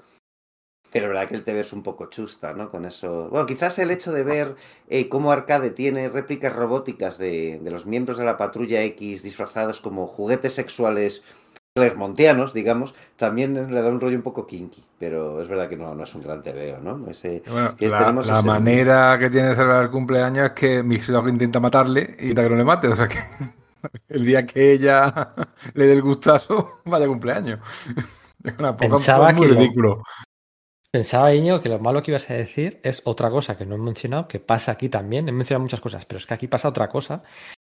Pero 0.92 1.08
la 1.08 1.14
verdad 1.22 1.30
que 1.30 1.36
el 1.36 1.44
TV 1.44 1.60
es 1.62 1.74
un 1.74 1.84
poco 1.84 2.08
chusta, 2.08 2.54
¿no? 2.54 2.70
Con 2.70 2.86
eso. 2.86 3.30
Bueno, 3.30 3.46
quizás 3.46 3.80
el 3.80 3.92
hecho 3.92 4.12
de 4.12 4.24
ver 4.24 4.56
eh, 4.90 5.08
cómo 5.10 5.32
Arcade 5.32 5.72
tiene 5.72 6.10
réplicas 6.10 6.54
robóticas 6.54 7.18
de, 7.18 7.60
de 7.64 7.72
los 7.72 7.86
miembros 7.86 8.18
de 8.18 8.26
la 8.26 8.38
patrulla 8.38 8.82
X 8.84 9.24
disfrazados 9.24 9.80
como 9.80 10.08
juguetes 10.08 10.54
sexuales 10.54 11.24
clermontianos, 11.74 12.54
digamos, 12.54 12.94
también 13.16 13.74
le 13.74 13.82
da 13.82 13.88
un 13.90 14.02
rollo 14.02 14.18
un 14.18 14.24
poco 14.24 14.46
kinky. 14.46 14.84
Pero 15.00 15.42
es 15.42 15.48
verdad 15.48 15.70
que 15.70 15.78
no, 15.78 15.96
no 15.96 16.04
es 16.04 16.14
un 16.14 16.22
gran 16.22 16.44
TV, 16.44 16.78
¿no? 16.84 17.08
Ese, 17.10 17.42
Bueno, 17.46 17.76
que 17.78 17.88
la, 17.88 18.00
tenemos 18.00 18.28
la 18.28 18.34
ese- 18.34 18.44
manera 18.48 19.18
que 19.20 19.30
tiene 19.30 19.50
de 19.50 19.56
celebrar 19.56 19.84
el 19.84 19.90
cumpleaños 19.92 20.46
es 20.48 20.52
que 20.52 20.84
Mixlock 20.84 21.28
intenta 21.30 21.60
matarle 21.62 22.16
y 22.20 22.30
intenta 22.30 22.44
que 22.44 22.50
no 22.50 22.56
le 22.58 22.64
mate. 22.66 22.88
O 22.90 22.96
sea 22.96 23.08
que 23.08 23.18
el 24.10 24.26
día 24.26 24.46
que 24.46 24.74
ella 24.74 25.34
le 25.74 25.86
dé 25.86 25.94
el 25.94 26.02
gustazo, 26.02 26.82
vaya 26.86 27.08
cumpleaños. 27.08 27.60
Es 28.44 28.54
una 28.60 28.76
poca 28.76 28.98
Pensaba 28.98 29.32
muy 29.34 29.48
que 29.48 29.54
lo- 29.54 29.56
ridículo. 29.56 30.04
Pensaba, 30.92 31.34
Iño, 31.34 31.62
que 31.62 31.70
lo 31.70 31.80
malo 31.80 32.04
que 32.04 32.12
ibas 32.12 32.30
a 32.30 32.34
decir 32.34 32.82
es 32.84 33.02
otra 33.06 33.30
cosa 33.30 33.58
que 33.58 33.66
no 33.66 33.76
he 33.76 33.78
mencionado, 33.78 34.28
que 34.28 34.42
pasa 34.42 34.74
aquí 34.74 34.90
también. 34.90 35.30
He 35.30 35.32
mencionado 35.32 35.64
muchas 35.64 35.80
cosas, 35.80 36.06
pero 36.06 36.18
es 36.18 36.26
que 36.28 36.34
aquí 36.34 36.48
pasa 36.48 36.68
otra 36.68 36.90
cosa. 36.90 37.24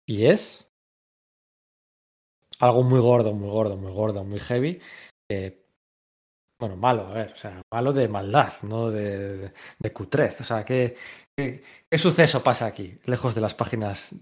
Y 0.06 0.26
es 0.26 0.72
algo 2.60 2.84
muy 2.84 3.00
gordo, 3.00 3.34
muy 3.34 3.50
gordo, 3.50 3.76
muy 3.76 3.92
gordo, 3.92 4.24
muy 4.24 4.40
heavy. 4.40 4.80
bueno, 6.60 6.76
malo, 6.76 7.08
a 7.08 7.14
ver, 7.14 7.32
o 7.34 7.36
sea, 7.36 7.62
malo 7.72 7.94
de 7.94 8.08
maldad, 8.08 8.54
no 8.64 8.92
de, 8.92 9.52
de, 9.80 9.94
cutrez. 9.94 10.42
O 10.42 10.44
sea, 10.44 10.64
¿qué, 10.64 10.96
qué, 11.36 11.64
qué 11.90 11.98
suceso 11.98 12.44
pasa 12.44 12.68
aquí, 12.68 12.98
lejos 13.06 13.36
de 13.36 13.42
las 13.42 13.56
páginas 13.56 14.16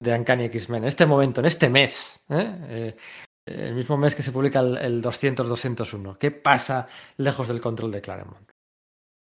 de 0.00 0.14
Uncanny 0.14 0.44
X-Men? 0.44 0.84
En 0.84 0.88
este 0.88 1.06
momento, 1.06 1.40
en 1.40 1.46
este 1.46 1.68
mes, 1.68 2.24
¿eh? 2.28 2.56
Eh, 2.68 2.96
el 3.46 3.74
mismo 3.74 3.96
mes 3.96 4.14
que 4.14 4.22
se 4.22 4.32
publica 4.32 4.60
el, 4.60 4.76
el 4.78 5.02
200-201. 5.02 6.16
¿Qué 6.18 6.30
pasa 6.30 6.86
lejos 7.16 7.48
del 7.48 7.60
control 7.60 7.90
de 7.92 8.00
Claremont? 8.00 8.50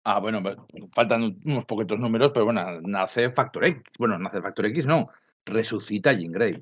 Ah, 0.05 0.19
bueno, 0.19 0.41
pues, 0.41 0.55
faltan 0.93 1.37
unos 1.45 1.65
poquitos 1.65 1.99
números, 1.99 2.31
pero 2.33 2.45
bueno, 2.45 2.79
nace 2.81 3.29
Factor 3.31 3.65
X. 3.65 3.83
Bueno, 3.99 4.17
nace 4.17 4.41
Factor 4.41 4.65
X, 4.67 4.85
no. 4.85 5.09
Resucita 5.45 6.13
Jean 6.13 6.31
Grey. 6.31 6.61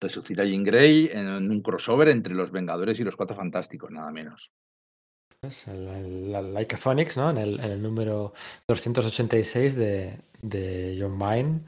Resucita 0.00 0.44
Jean 0.44 0.64
Grey 0.64 1.08
en 1.12 1.28
un 1.28 1.62
crossover 1.62 2.08
entre 2.08 2.34
los 2.34 2.50
Vengadores 2.50 2.98
y 2.98 3.04
los 3.04 3.16
Cuatro 3.16 3.36
Fantásticos, 3.36 3.90
nada 3.90 4.10
menos. 4.10 4.50
Es 5.42 5.68
el, 5.68 5.86
el- 5.88 6.32
la 6.32 6.42
Laika 6.42 6.76
Phonics, 6.76 7.16
¿no? 7.16 7.30
En 7.30 7.38
el, 7.38 7.60
en 7.60 7.70
el 7.70 7.82
número 7.82 8.32
286 8.66 9.76
de, 9.76 10.18
de 10.42 10.96
John 11.00 11.18
Vine, 11.18 11.60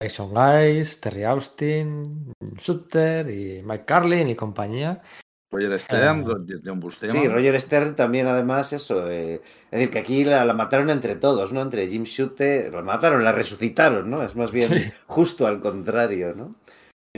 Jason 0.00 0.32
Guys, 0.32 1.00
Terry 1.00 1.24
Austin, 1.24 2.32
Sutter 2.60 3.28
y 3.30 3.62
Mike 3.64 3.84
Carlin 3.84 4.28
y 4.28 4.36
compañía. 4.36 5.02
Roger 5.50 5.78
Stern, 5.80 6.20
Ah. 6.20 6.24
Roger- 6.34 6.60
John 6.64 6.78
Buscema. 6.78 7.12
Sí, 7.12 7.26
Roger 7.26 7.58
Stern 7.60 7.96
también, 7.96 8.26
además, 8.28 8.72
eso. 8.74 9.10
eh, 9.10 9.40
es 9.64 9.70
decir, 9.70 9.90
que 9.90 9.98
aquí 9.98 10.24
la, 10.24 10.44
la 10.44 10.52
mataron 10.52 10.90
entre 10.90 11.16
todos, 11.16 11.52
¿no? 11.52 11.62
Entre 11.62 11.88
Jim 11.88 12.04
Shooter, 12.04 12.72
la 12.72 12.82
mataron, 12.82 13.24
la 13.24 13.32
resucitaron, 13.32 14.08
¿no? 14.10 14.22
Es 14.22 14.36
más 14.36 14.52
bien 14.52 14.68
Sí. 14.68 14.90
justo 15.06 15.46
al 15.46 15.58
contrario, 15.58 16.34
¿no? 16.36 16.54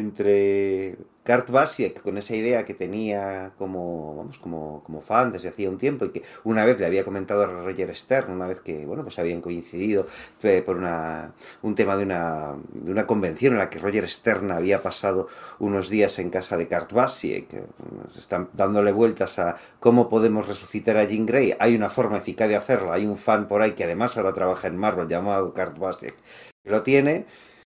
Entre 0.01 0.97
Kurt 1.25 1.51
Basiek 1.51 2.01
con 2.03 2.17
esa 2.17 2.35
idea 2.35 2.65
que 2.65 2.75
tenía 2.75 3.53
como, 3.59 4.17
vamos, 4.17 4.39
como, 4.39 4.83
como 4.83 5.01
fan 5.01 5.33
desde 5.33 5.51
hacía 5.51 5.69
un 5.69 5.79
tiempo 5.79 6.07
y 6.07 6.11
que 6.11 6.23
una 6.45 6.65
vez 6.65 6.79
le 6.81 6.87
había 6.87 7.05
comentado 7.05 7.43
a 7.43 7.47
Roger 7.47 7.95
Stern, 7.95 8.33
una 8.33 8.47
vez 8.47 8.61
que, 8.61 8.87
bueno, 8.87 9.03
pues 9.03 9.19
habían 9.19 9.41
coincidido 9.41 10.07
eh, 10.43 10.63
por 10.65 10.77
una, 10.77 11.33
un 11.63 11.75
tema 11.75 11.97
de 11.97 12.05
una, 12.05 12.57
de 12.73 12.91
una 12.91 13.07
convención 13.07 13.53
en 13.53 13.59
la 13.59 13.71
que 13.71 13.79
Roger 13.79 14.09
Stern 14.09 14.51
había 14.51 14.83
pasado 14.83 15.29
unos 15.59 15.91
días 15.91 16.19
en 16.19 16.31
casa 16.31 16.57
de 16.57 16.69
Kurt 16.69 16.93
Basiek, 16.93 17.47
están 18.17 18.49
dándole 18.55 18.93
vueltas 18.93 19.39
a 19.39 19.57
cómo 19.79 20.09
podemos 20.09 20.49
resucitar 20.49 20.97
a 20.97 21.05
Jean 21.05 21.27
Grey. 21.27 21.55
Hay 21.61 21.77
una 21.77 21.91
forma 21.91 22.19
eficaz 22.19 22.49
de 22.49 22.57
hacerlo, 22.57 22.93
hay 22.93 23.07
un 23.07 23.17
fan 23.17 23.47
por 23.47 23.63
ahí 23.63 23.73
que 23.73 23.85
además 23.85 24.17
ahora 24.17 24.33
trabaja 24.33 24.69
en 24.69 24.77
Marvel 24.77 25.07
llamado 25.07 25.53
Kurt 25.53 25.79
Basiek, 25.79 26.15
que 26.65 26.71
lo 26.71 26.83
tiene. 26.83 27.27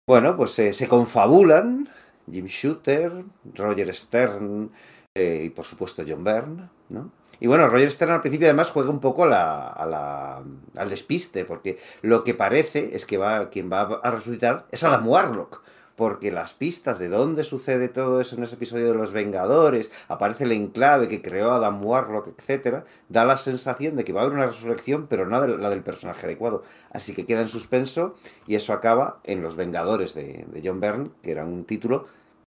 Bueno, 0.08 0.36
pues 0.36 0.58
eh, 0.60 0.74
se 0.74 0.88
confabulan 0.88 1.90
Jim 2.32 2.46
Shooter, 2.46 3.24
Roger 3.56 3.94
Stern 3.96 4.72
eh, 5.16 5.44
y 5.46 5.50
por 5.50 5.66
supuesto 5.66 6.04
John 6.08 6.24
Byrne, 6.24 6.70
¿no? 6.90 7.12
Y 7.40 7.48
bueno, 7.48 7.66
Roger 7.68 7.92
Stern 7.92 8.12
al 8.12 8.22
principio 8.22 8.48
además 8.48 8.70
juega 8.70 8.92
un 8.92 9.00
poco 9.00 9.26
la, 9.26 9.68
a 9.68 9.86
la- 9.88 10.44
al 10.76 10.90
despiste, 10.90 11.44
porque 11.44 11.80
lo 12.04 12.24
que 12.24 12.36
parece 12.36 12.96
es 12.96 13.06
que 13.08 13.18
va, 13.18 13.50
quien 13.50 13.72
va 13.72 13.82
a 14.04 14.12
resucitar 14.12 14.68
es 14.72 14.84
Adam 14.84 15.08
Warlock, 15.08 15.64
porque 16.02 16.32
las 16.32 16.56
pistas 16.56 16.98
de 16.98 17.10
dónde 17.10 17.44
sucede 17.44 17.88
todo 17.88 18.22
eso 18.22 18.36
en 18.36 18.42
ese 18.42 18.56
episodio 18.56 18.88
de 18.88 18.96
Los 18.96 19.12
Vengadores, 19.12 19.92
aparece 20.08 20.46
el 20.46 20.52
enclave 20.52 21.08
que 21.08 21.22
creó 21.22 21.52
Adam 21.52 21.86
Warlock, 21.86 22.30
etcétera, 22.40 22.86
da 23.08 23.24
la 23.24 23.38
sensación 23.38 23.96
de 23.96 24.04
que 24.04 24.12
va 24.12 24.22
a 24.22 24.24
haber 24.24 24.36
una 24.36 24.48
resurrección, 24.48 25.06
pero 25.06 25.28
no 25.28 25.46
la 25.46 25.70
del 25.70 25.84
personaje 25.84 26.26
adecuado. 26.26 26.64
Así 26.90 27.14
que 27.14 27.28
queda 27.28 27.42
en 27.42 27.50
suspenso 27.50 28.16
y 28.48 28.56
eso 28.56 28.74
acaba 28.74 29.20
en 29.26 29.44
Los 29.44 29.56
Vengadores 29.58 30.16
de, 30.16 30.48
de 30.52 30.62
John 30.68 30.80
Byrne, 30.80 31.12
que 31.22 31.34
era 31.34 31.46
un 31.46 31.66
título 31.66 32.08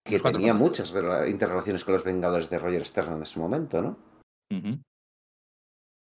que 0.03 0.19
tenía 0.19 0.55
muchas 0.55 0.91
rela- 0.91 1.29
interrelaciones 1.29 1.83
con 1.83 1.93
los 1.93 2.03
Vengadores 2.03 2.49
de 2.49 2.57
Roger 2.57 2.83
Stern 2.83 3.13
en 3.13 3.21
ese 3.21 3.39
momento, 3.39 3.79
¿no? 3.79 3.95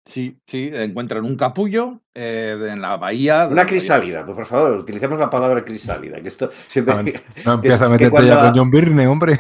Sí, 0.08 0.38
sí, 0.46 0.70
encuentran 0.72 1.24
un 1.26 1.36
capullo 1.36 2.00
eh, 2.14 2.56
en 2.70 2.80
la 2.80 2.96
bahía. 2.96 3.40
de 3.40 3.46
Una 3.48 3.56
la 3.56 3.62
bahía- 3.62 3.66
crisálida, 3.66 4.24
pues 4.24 4.34
por 4.36 4.46
favor, 4.46 4.72
utilicemos 4.72 5.18
la 5.18 5.28
palabra 5.28 5.62
crisálida, 5.62 6.18
que 6.22 6.28
esto 6.28 6.48
siempre... 6.66 7.20
No, 7.44 7.52
empieza 7.54 7.84
a 7.84 7.88
meterte 7.90 8.26
ya 8.26 8.40
con 8.40 8.56
John 8.56 8.70
Byrne, 8.70 9.06
hombre. 9.06 9.38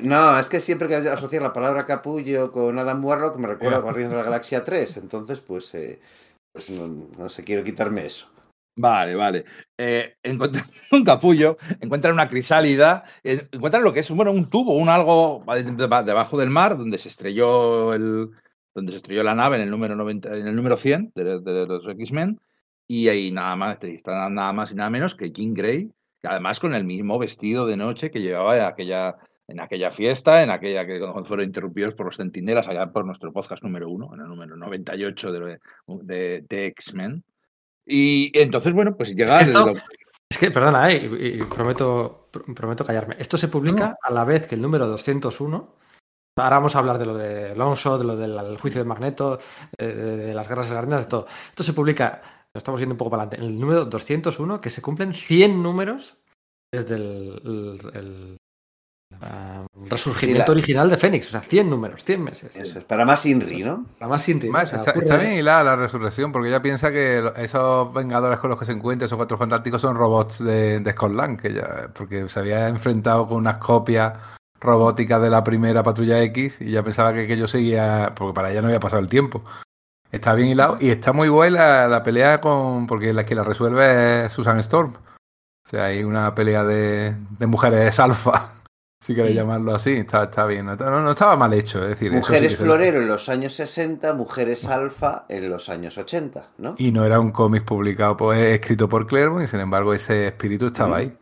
No, 0.00 0.38
es 0.38 0.48
que 0.48 0.60
siempre 0.60 0.86
que 0.86 0.94
asociar 0.96 1.42
la 1.42 1.52
palabra 1.52 1.84
capullo 1.84 2.52
con 2.52 2.78
Adam 2.78 3.04
Warlock 3.04 3.36
me 3.38 3.48
recuerda 3.48 3.78
a 3.78 3.80
Guardianes 3.80 4.12
de 4.12 4.18
la 4.18 4.24
Galaxia 4.24 4.62
3, 4.64 4.98
entonces 4.98 5.40
pues, 5.40 5.74
eh, 5.74 6.00
pues 6.52 6.70
no, 6.70 7.08
no 7.18 7.28
sé, 7.28 7.42
quiero 7.42 7.64
quitarme 7.64 8.06
eso. 8.06 8.28
Vale, 8.76 9.14
vale. 9.16 9.44
Eh, 9.80 10.14
encuentran 10.22 10.64
un 10.92 11.04
capullo, 11.04 11.58
encuentran 11.80 12.14
una 12.14 12.28
crisálida, 12.28 13.04
eh, 13.24 13.48
encuentran 13.50 13.82
lo 13.82 13.92
que 13.92 14.00
es 14.00 14.10
bueno, 14.10 14.30
un 14.30 14.48
tubo, 14.48 14.76
un 14.76 14.88
algo 14.88 15.44
deba- 15.46 16.04
debajo 16.04 16.38
del 16.38 16.50
mar 16.50 16.76
donde 16.78 16.98
se 16.98 17.08
estrelló 17.08 17.94
el 17.94 18.30
donde 18.74 18.92
se 18.92 18.96
estrelló 18.98 19.22
la 19.22 19.34
nave 19.34 19.56
en 19.56 19.62
el 19.62 19.70
número 19.70 19.94
90, 19.96 20.36
en 20.36 20.46
el 20.46 20.56
número 20.56 20.76
100 20.76 21.12
de, 21.14 21.40
de 21.40 21.66
los 21.66 21.86
X-Men 21.88 22.40
y 22.88 23.08
ahí 23.08 23.30
nada 23.30 23.56
más 23.56 23.78
está 23.82 24.28
nada 24.28 24.52
más 24.52 24.72
y 24.72 24.74
nada 24.74 24.90
menos 24.90 25.14
que 25.14 25.30
Jean 25.30 25.54
Grey, 25.54 25.90
que 26.20 26.28
además 26.28 26.60
con 26.60 26.74
el 26.74 26.84
mismo 26.84 27.18
vestido 27.18 27.66
de 27.66 27.76
noche 27.76 28.10
que 28.10 28.20
llevaba 28.20 28.56
en 28.56 28.64
aquella 28.64 29.16
en 29.46 29.60
aquella 29.60 29.90
fiesta, 29.90 30.42
en 30.42 30.48
aquella 30.48 30.86
que 30.86 30.98
fueron 31.26 31.44
interrumpidos 31.44 31.94
por 31.94 32.06
los 32.06 32.16
centinelas 32.16 32.66
allá 32.66 32.90
por 32.90 33.04
nuestro 33.04 33.30
podcast 33.30 33.62
número 33.62 33.90
uno, 33.90 34.10
en 34.14 34.20
el 34.22 34.26
número 34.28 34.56
98 34.56 35.32
de, 35.32 35.58
de, 36.02 36.44
de 36.48 36.66
X-Men. 36.66 37.22
Y 37.84 38.32
entonces, 38.38 38.72
bueno, 38.72 38.96
pues 38.96 39.14
llega 39.14 39.40
Es 39.40 39.50
que 39.50 39.56
esto- 39.56 39.74
Es 40.30 40.38
que, 40.38 40.50
perdona, 40.50 40.90
eh, 40.90 41.10
y, 41.20 41.26
y 41.42 41.44
prometo, 41.44 42.30
pr- 42.32 42.54
prometo 42.54 42.86
callarme. 42.86 43.16
Esto 43.18 43.36
se 43.36 43.48
publica 43.48 43.98
a 44.02 44.10
la 44.10 44.24
vez 44.24 44.46
que 44.46 44.54
el 44.54 44.62
número 44.62 44.86
201. 44.88 45.74
Ahora 46.36 46.56
vamos 46.56 46.74
a 46.74 46.80
hablar 46.80 46.98
de 46.98 47.06
lo 47.06 47.14
de 47.16 47.54
Longshot, 47.54 47.98
de 47.98 48.04
lo 48.04 48.16
del 48.16 48.58
juicio 48.58 48.80
de 48.82 48.88
Magneto, 48.88 49.38
eh, 49.78 49.86
de, 49.86 50.16
de 50.16 50.34
las 50.34 50.48
guerras 50.48 50.68
de 50.68 50.74
de 50.80 51.04
todo. 51.04 51.26
Esto 51.50 51.62
se 51.62 51.72
publica, 51.72 52.20
lo 52.52 52.58
estamos 52.58 52.80
viendo 52.80 52.94
un 52.94 52.98
poco 52.98 53.10
para 53.12 53.22
adelante, 53.22 53.46
en 53.46 53.52
el 53.52 53.60
número 53.60 53.84
201, 53.84 54.60
que 54.60 54.70
se 54.70 54.82
cumplen 54.82 55.14
100 55.14 55.62
números 55.62 56.16
desde 56.72 56.96
el, 56.96 57.40
el- 57.44 57.90
el, 57.94 58.36
resurgimiento 59.88 60.42
Sí, 60.42 60.48
la- 60.48 60.52
original 60.52 60.90
de 60.90 60.96
Fénix. 60.96 61.28
O 61.28 61.30
sea, 61.30 61.40
100 61.40 61.70
números, 61.70 62.02
100 62.04 62.20
meses. 62.24 62.56
Eso 62.56 62.80
es 62.80 62.84
para 62.84 63.04
más 63.04 63.24
Inri, 63.26 63.62
¿no? 63.62 63.86
La 64.00 64.08
más 64.08 64.28
íntima. 64.28 64.54
Más, 64.54 64.66
o 64.66 64.70
sea, 64.70 64.78
está, 64.80 64.90
ocurre- 64.90 65.02
está 65.04 65.16
bien 65.18 65.34
hilada 65.34 65.62
la 65.62 65.76
resurrección, 65.76 66.32
porque 66.32 66.48
ella 66.48 66.60
piensa 66.60 66.90
que 66.90 67.30
esos 67.36 67.94
vengadores 67.94 68.40
con 68.40 68.50
los 68.50 68.58
que 68.58 68.66
se 68.66 68.72
encuentra, 68.72 69.06
esos 69.06 69.16
cuatro 69.16 69.38
fantásticos, 69.38 69.80
son 69.80 69.94
robots 69.94 70.42
de, 70.42 70.80
de 70.80 70.90
Scotland, 70.92 71.40
que 71.40 71.52
ya, 71.54 71.90
porque 71.94 72.28
se 72.28 72.40
había 72.40 72.66
enfrentado 72.66 73.28
con 73.28 73.36
unas 73.36 73.58
copias 73.58 74.14
robóticas 74.64 75.20
de 75.22 75.30
la 75.30 75.44
primera 75.44 75.82
patrulla 75.82 76.20
X 76.22 76.60
y 76.60 76.70
ya 76.72 76.82
pensaba 76.82 77.12
que 77.12 77.24
aquello 77.24 77.46
seguía, 77.46 78.12
porque 78.16 78.34
para 78.34 78.50
ella 78.50 78.60
no 78.62 78.68
había 78.68 78.80
pasado 78.80 79.00
el 79.02 79.08
tiempo. 79.08 79.44
Está 80.10 80.34
bien 80.34 80.48
hilado 80.48 80.78
y 80.80 80.90
está 80.90 81.12
muy 81.12 81.28
buena 81.28 81.58
la, 81.58 81.88
la 81.88 82.02
pelea 82.02 82.40
con, 82.40 82.86
porque 82.86 83.12
la 83.12 83.24
que 83.26 83.34
la 83.34 83.42
resuelve 83.42 84.26
es 84.26 84.32
Susan 84.32 84.58
Storm. 84.60 84.94
O 84.94 85.68
sea, 85.68 85.86
hay 85.86 86.04
una 86.04 86.34
pelea 86.34 86.62
de, 86.62 87.14
de 87.38 87.46
mujeres 87.46 87.98
alfa, 87.98 88.52
si 89.00 89.14
queréis 89.14 89.34
llamarlo 89.34 89.74
así. 89.74 89.92
Está, 89.92 90.24
está 90.24 90.46
bien, 90.46 90.66
no, 90.66 90.76
no- 90.76 91.10
estaba 91.10 91.36
mal 91.36 91.52
hecho. 91.54 91.82
Es 91.82 91.90
decir, 91.90 92.10
sí 92.10 92.16
Mujeres 92.16 92.56
que 92.56 92.64
florero 92.64 92.98
en 93.00 93.08
los 93.08 93.28
años 93.28 93.54
60, 93.54 94.12
mujeres 94.12 94.66
alfa 94.66 95.24
en 95.28 95.48
los 95.50 95.68
años 95.68 95.98
80, 95.98 96.50
¿no? 96.58 96.74
Y 96.78 96.92
no 96.92 97.04
era 97.04 97.18
un 97.18 97.32
cómic 97.32 97.64
publicado, 97.64 98.16
pues 98.16 98.38
escrito 98.40 98.88
por 98.88 99.06
Claremont, 99.06 99.44
y 99.44 99.48
sin 99.48 99.60
embargo 99.60 99.94
ese 99.94 100.28
espíritu 100.28 100.66
estaba 100.66 100.98
ahí. 100.98 101.16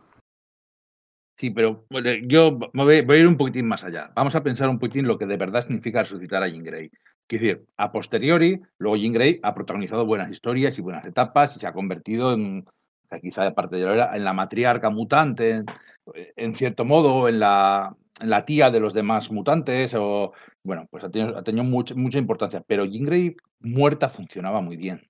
Sí, 1.43 1.49
pero 1.49 1.85
yo 2.25 2.57
voy, 2.71 2.95
a 2.95 3.17
ir 3.17 3.27
un 3.27 3.35
poquitín 3.35 3.67
más 3.67 3.83
allá. 3.83 4.13
Vamos 4.15 4.33
a 4.33 4.43
pensar 4.43 4.69
un 4.69 4.79
poquitín 4.79 5.05
lo 5.05 5.17
que 5.17 5.25
de 5.25 5.35
verdad 5.35 5.63
significa 5.63 5.99
resucitar 5.99 6.41
a 6.41 6.47
Jean 6.47 6.63
Grey. 6.63 6.89
Quiero 7.27 7.43
decir, 7.43 7.65
a 7.75 7.91
posteriori, 7.91 8.61
luego 8.77 8.95
Jean 8.95 9.11
Grey 9.11 9.41
ha 9.43 9.53
protagonizado 9.53 10.05
buenas 10.05 10.31
historias 10.31 10.77
y 10.77 10.81
buenas 10.81 11.03
etapas 11.03 11.57
y 11.57 11.59
se 11.59 11.67
ha 11.67 11.73
convertido 11.73 12.33
en, 12.33 12.63
quizá 13.21 13.43
de 13.43 13.51
parte 13.51 13.75
de 13.75 13.93
la 13.93 14.15
en 14.15 14.23
la 14.23 14.31
matriarca 14.31 14.89
mutante, 14.89 15.65
en, 16.37 16.55
cierto 16.55 16.85
modo, 16.85 17.27
en 17.27 17.41
la, 17.41 17.93
tía 18.45 18.71
de 18.71 18.79
los 18.79 18.93
demás 18.93 19.29
mutantes, 19.29 19.93
o 19.95 20.31
bueno, 20.63 20.87
pues 20.89 21.03
ha 21.03 21.09
tenido, 21.09 21.37
ha 21.37 21.43
tenido 21.43 21.65
mucha, 21.65 22.19
importancia. 22.19 22.63
Pero 22.65 22.85
Jean 22.85 23.03
Grey 23.03 23.35
muerta 23.59 24.07
funcionaba 24.07 24.61
muy 24.61 24.77
bien. 24.77 25.01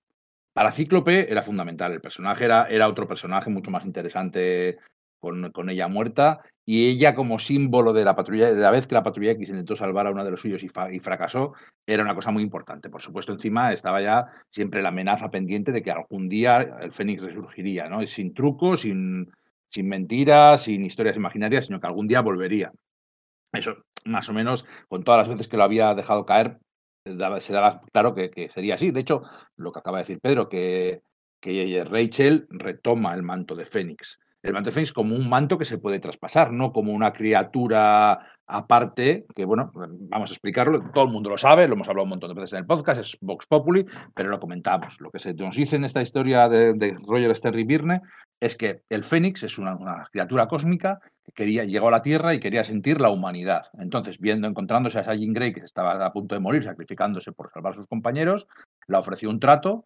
Para 0.53 0.71
Cíclope 0.71 1.31
era 1.31 1.43
fundamental. 1.43 1.91
El 1.91 2.01
personaje 2.01 2.45
era 2.45 2.87
otro 2.87 3.07
personaje 3.07 3.51
mucho 3.51 3.69
más 3.69 3.85
interesante 3.85 4.79
con, 5.24 5.69
ella 5.69 5.88
muerta 5.88 6.42
y 6.66 6.90
ella 6.90 7.16
como 7.16 7.40
símbolo 7.40 7.93
de 7.93 8.03
la 8.03 8.14
patrulla, 8.14 8.53
de 8.53 8.61
la 8.61 8.72
vez 8.72 8.88
que 8.88 8.95
la 8.95 9.03
patrulla 9.03 9.32
X 9.32 9.48
intentó 9.48 9.77
salvar 9.77 10.08
a 10.08 10.11
uno 10.11 10.26
de 10.26 10.32
los 10.32 10.42
suyos 10.42 10.61
y, 10.64 11.00
fracasó, 11.00 11.53
era 11.88 12.03
una 12.03 12.14
cosa 12.14 12.32
muy 12.32 12.43
importante. 12.43 12.90
Por 12.90 13.02
supuesto, 13.02 13.32
encima 13.32 13.72
estaba 13.72 14.02
ya 14.02 14.27
siempre 14.50 14.82
la 14.82 14.90
amenaza 14.90 15.32
pendiente 15.32 15.72
de 15.72 15.82
que 15.82 15.92
algún 15.92 16.27
día 16.27 16.77
el 16.82 16.92
Fénix 16.92 17.22
resurgiría, 17.22 17.88
¿no? 17.88 18.06
Sin 18.06 18.34
trucos, 18.34 18.82
sin, 18.82 19.32
sin 19.69 19.88
mentiras, 19.88 20.64
sin 20.64 20.84
historias 20.84 21.16
imaginarias, 21.16 21.66
sino 21.66 21.80
que 21.80 21.88
algún 21.88 22.08
día 22.08 22.19
volvería. 22.19 22.74
Eso, 23.53 23.77
más 24.03 24.27
o 24.27 24.34
menos, 24.34 24.66
con 24.90 25.03
todas 25.03 25.19
las 25.26 25.30
veces 25.30 25.48
que 25.48 25.58
lo 25.58 25.64
había 25.64 25.93
dejado 25.95 26.26
caer, 26.26 26.60
se 27.06 27.16
daba 27.53 27.82
claro 27.93 28.14
que, 28.14 28.30
que 28.30 28.50
sería 28.50 28.76
así. 28.76 28.92
De 28.92 29.00
hecho, 29.00 29.24
lo 29.56 29.72
que 29.72 29.80
acaba 29.80 30.00
de 30.00 30.03
decir 30.03 30.19
Pedro, 30.22 30.50
que, 30.50 31.02
que 31.40 31.84
Rachel 31.85 32.48
retoma 32.50 33.14
el 33.14 33.24
manto 33.24 33.56
de 33.56 33.66
Fénix. 33.66 34.19
El 34.43 34.51
manto 34.51 34.69
de 34.69 34.73
Fénix 34.73 34.91
como 34.91 35.15
un 35.15 35.30
manto 35.30 35.57
que 35.57 35.63
se 35.63 35.77
puede 35.77 35.99
traspasar, 35.99 36.51
no 36.51 36.73
como 36.73 36.91
una 36.91 37.13
criatura 37.13 38.19
aparte, 38.45 39.25
que 39.33 39.45
bueno, 39.45 39.72
vamos 39.73 40.30
a 40.30 40.33
explicarlo, 40.33 40.91
todo 40.93 41.05
el 41.05 41.11
mundo 41.11 41.30
lo 41.30 41.38
sabe, 41.38 41.65
lo 41.67 41.75
hemos 41.75 41.88
hablado 41.88 42.03
un 42.03 42.09
montón 42.09 42.30
de 42.30 42.35
veces 42.35 42.53
en 42.53 42.59
el 42.59 42.65
podcast, 42.65 42.99
es 42.99 43.17
Vox 43.22 43.47
Populi, 43.47 43.85
pero 44.13 44.30
lo 44.30 44.41
comentamos. 44.41 44.99
Lo 44.99 45.11
que 45.11 45.19
se 45.19 45.33
nos 45.33 45.55
dice 45.55 45.77
en 45.77 45.85
esta 45.85 46.01
historia 46.01 46.49
de, 46.49 46.97
Roger 47.07 47.33
Stern 47.33 47.57
y 47.57 47.63
Byrne 47.63 48.01
es 48.41 48.57
que 48.57 48.81
el 48.89 49.05
Fénix 49.05 49.43
es 49.43 49.57
una, 49.57 49.77
criatura 50.11 50.49
cósmica 50.49 50.99
que 51.23 51.31
quería, 51.31 51.63
llegó 51.63 51.88
a 51.88 51.91
la 51.91 52.01
Tierra 52.01 52.33
y 52.33 52.41
quería 52.41 52.65
sentir 52.65 52.99
la 52.99 53.09
humanidad. 53.09 53.67
Entonces, 53.80 54.19
viendo, 54.19 54.47
encontrándose 54.49 54.99
a 54.99 55.01
esa 55.03 55.15
Jean 55.15 55.33
Grey 55.33 55.53
que 55.53 55.61
estaba 55.61 56.05
a 56.05 56.11
punto 56.11 56.35
de 56.35 56.41
morir, 56.41 56.65
sacrificándose 56.65 57.31
por 57.31 57.49
salvar 57.53 57.73
a 57.73 57.77
sus 57.77 57.88
compañeros, 57.88 58.47
la 58.88 58.99
ofreció 58.99 59.30
un 59.30 59.39
trato, 59.39 59.85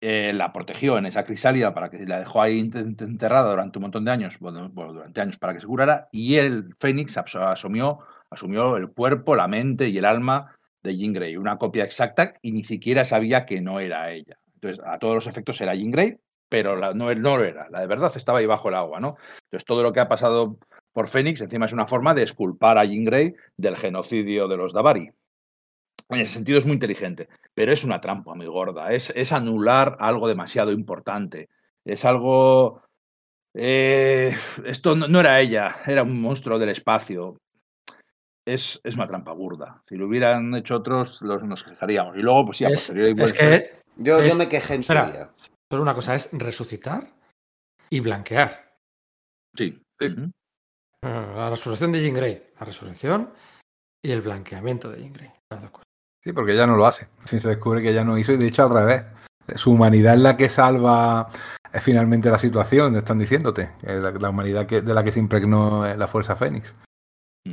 eh, 0.00 0.32
la 0.34 0.52
protegió 0.52 0.96
en 0.98 1.06
esa 1.06 1.24
crisálida 1.24 1.74
para 1.74 1.90
que 1.90 2.06
la 2.06 2.18
dejó 2.20 2.42
ahí 2.42 2.60
ent- 2.60 3.02
enterrada 3.02 3.50
durante 3.50 3.78
un 3.78 3.82
montón 3.82 4.04
de 4.04 4.10
años, 4.10 4.38
durante 4.40 5.20
años 5.20 5.38
para 5.38 5.54
que 5.54 5.60
se 5.60 5.66
curara, 5.66 6.08
y 6.12 6.36
el 6.36 6.74
Fénix 6.80 7.16
asumió, 7.16 8.00
asumió 8.30 8.76
el 8.76 8.88
cuerpo, 8.88 9.34
la 9.36 9.48
mente 9.48 9.88
y 9.88 9.98
el 9.98 10.04
alma 10.04 10.56
de 10.82 10.96
Jean 10.96 11.12
Grey, 11.12 11.36
una 11.36 11.58
copia 11.58 11.84
exacta 11.84 12.32
y 12.40 12.52
ni 12.52 12.64
siquiera 12.64 13.04
sabía 13.04 13.44
que 13.44 13.60
no 13.60 13.80
era 13.80 14.10
ella. 14.10 14.38
Entonces, 14.54 14.80
a 14.86 14.98
todos 14.98 15.14
los 15.14 15.26
efectos 15.26 15.60
era 15.60 15.74
Jean 15.74 15.90
Grey, 15.90 16.16
pero 16.48 16.76
no, 16.76 16.92
no 17.14 17.36
lo 17.36 17.44
era, 17.44 17.68
la 17.70 17.80
de 17.80 17.86
verdad 17.86 18.12
estaba 18.16 18.38
ahí 18.38 18.46
bajo 18.46 18.68
el 18.70 18.74
agua, 18.74 19.00
¿no? 19.00 19.16
Entonces, 19.44 19.64
todo 19.66 19.82
lo 19.82 19.92
que 19.92 20.00
ha 20.00 20.08
pasado 20.08 20.58
por 20.92 21.08
Fénix 21.08 21.40
encima 21.40 21.66
es 21.66 21.72
una 21.72 21.86
forma 21.86 22.14
de 22.14 22.24
esculpar 22.24 22.78
a 22.78 22.84
Jean 22.84 23.04
Grey 23.04 23.34
del 23.56 23.76
genocidio 23.76 24.48
de 24.48 24.56
los 24.56 24.72
Davari. 24.72 25.10
En 26.10 26.20
ese 26.20 26.32
sentido 26.34 26.58
es 26.58 26.66
muy 26.66 26.74
inteligente, 26.74 27.28
pero 27.54 27.72
es 27.72 27.84
una 27.84 28.00
trampa 28.00 28.34
muy 28.34 28.46
gorda, 28.46 28.92
es, 28.92 29.10
es 29.16 29.32
anular 29.32 29.96
algo 30.00 30.26
demasiado 30.28 30.72
importante, 30.72 31.48
es 31.84 32.04
algo 32.04 32.82
Eh, 33.54 34.32
esto 34.64 34.94
no, 34.94 35.08
no 35.08 35.18
era 35.20 35.40
ella, 35.40 35.74
era 35.86 36.04
un 36.04 36.20
monstruo 36.22 36.56
del 36.58 36.68
espacio. 36.68 37.36
Es, 38.46 38.80
es 38.84 38.94
una 38.94 39.08
trampa 39.08 39.32
burda. 39.32 39.82
Si 39.88 39.96
lo 39.96 40.06
hubieran 40.06 40.54
hecho 40.54 40.76
otros, 40.76 41.20
los, 41.20 41.42
nos 41.42 41.64
quejaríamos. 41.64 42.16
Y 42.16 42.20
luego, 42.20 42.46
pues 42.46 42.58
sí, 42.58 42.64
a 42.64 42.68
Es, 42.68 42.74
posteriori, 42.86 43.10
es 43.12 43.16
pues, 43.18 43.32
que 43.32 43.80
Yo, 43.96 44.18
yo 44.20 44.24
Es- 44.24 44.36
me 44.36 44.48
quejé 44.48 44.74
en 44.74 44.82
su 44.84 44.92
espera. 44.92 45.10
día. 45.10 45.30
solo 45.70 45.82
una 45.82 45.94
cosa 45.94 46.14
es 46.14 46.28
resucitar 46.32 47.12
y 47.90 47.98
blanquear. 48.00 48.72
sí. 49.56 49.82
Ah, 51.02 51.32
La 51.36 51.50
resurrección 51.50 51.90
de 51.92 52.02
Jean 52.02 52.14
Grey. 52.14 52.50
La 52.58 52.66
resurrección 52.66 53.32
y 54.04 54.12
el 54.12 54.20
blanqueamiento 54.22 54.90
de 54.90 55.00
Jean 55.00 55.12
Grey. 55.12 55.30
Las 55.50 55.62
dos 55.62 55.70
cosas. 55.72 55.86
Sí, 56.22 56.32
porque 56.32 56.52
ella 56.52 56.66
no 56.66 56.76
lo 56.76 56.86
hace. 56.86 57.08
Si 57.24 57.40
se 57.40 57.48
descubre 57.48 57.80
que 57.82 57.90
ella 57.90 58.04
no 58.04 58.18
hizo, 58.18 58.32
y 58.32 58.36
de 58.36 58.46
hecho 58.46 58.64
al 58.64 58.70
revés. 58.70 59.02
Su 59.56 59.72
humanidad 59.72 60.14
es 60.14 60.20
la 60.20 60.36
que 60.36 60.48
salva 60.48 61.28
eh, 61.72 61.80
finalmente 61.80 62.30
la 62.30 62.38
situación, 62.38 62.94
están 62.96 63.18
diciéndote. 63.18 63.70
eh, 63.82 63.98
La, 64.00 64.10
la 64.12 64.30
humanidad 64.30 64.66
que, 64.66 64.80
de 64.82 64.94
la 64.94 65.02
que 65.02 65.12
se 65.12 65.18
impregnó 65.18 65.86
eh, 65.86 65.96
la 65.96 66.06
Fuerza 66.06 66.36
Fénix. 66.36 66.74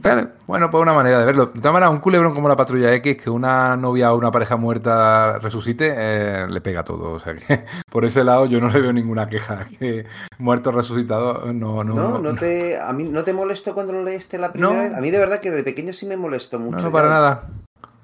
Pero, 0.04 0.28
bueno, 0.48 0.70
pues 0.70 0.82
una 0.82 0.94
manera 0.94 1.18
de 1.20 1.26
verlo. 1.26 1.46
De 1.48 1.54
todas 1.62 1.72
maneras, 1.74 1.92
un 1.92 2.00
culebrón 2.02 2.36
como 2.36 2.50
la 2.50 2.58
Patrulla 2.58 2.94
X, 2.96 3.16
que 3.24 3.30
una 3.30 3.78
novia 3.78 4.12
o 4.14 4.18
una 4.18 4.32
pareja 4.32 4.58
muerta 4.58 5.40
resucite, 5.40 5.94
eh, 5.98 6.46
le 6.48 6.60
pega 6.60 6.84
todo. 6.84 7.14
O 7.14 7.20
sea 7.22 7.34
que 7.36 7.64
por 7.90 8.04
ese 8.04 8.24
lado 8.26 8.46
yo 8.48 8.60
no 8.60 8.68
le 8.68 8.82
veo 8.82 8.92
ninguna 8.94 9.30
queja. 9.30 9.66
Que 9.80 10.06
muerto 10.40 10.72
resucitado, 10.74 11.52
no, 11.54 11.84
no. 11.86 11.96
No, 11.96 12.10
no, 12.10 12.20
no 12.20 12.36
te, 12.36 12.78
a 12.80 12.92
mí 12.92 13.06
no 13.06 13.24
te 13.24 13.32
molestó 13.32 13.74
cuando 13.74 13.94
lo 13.94 14.04
leíste 14.04 14.38
la 14.38 14.52
primera 14.52 14.74
No. 14.76 14.82
vez. 14.82 14.94
A 14.94 15.00
mí 15.00 15.10
de 15.10 15.20
verdad 15.20 15.40
que 15.40 15.52
de 15.52 15.64
pequeño 15.64 15.94
sí 15.94 16.06
me 16.06 16.18
molestó 16.18 16.60
No, 16.60 16.66
mucho. 16.66 16.86
no, 16.88 16.92
para 16.92 17.08
ya. 17.08 17.14
nada. 17.14 17.44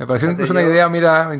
Me 0.03 0.07
pareció 0.07 0.27
Fíjate, 0.27 0.43
incluso 0.43 0.59
una 0.59 0.69
idea, 0.69 0.89
mira, 0.89 1.31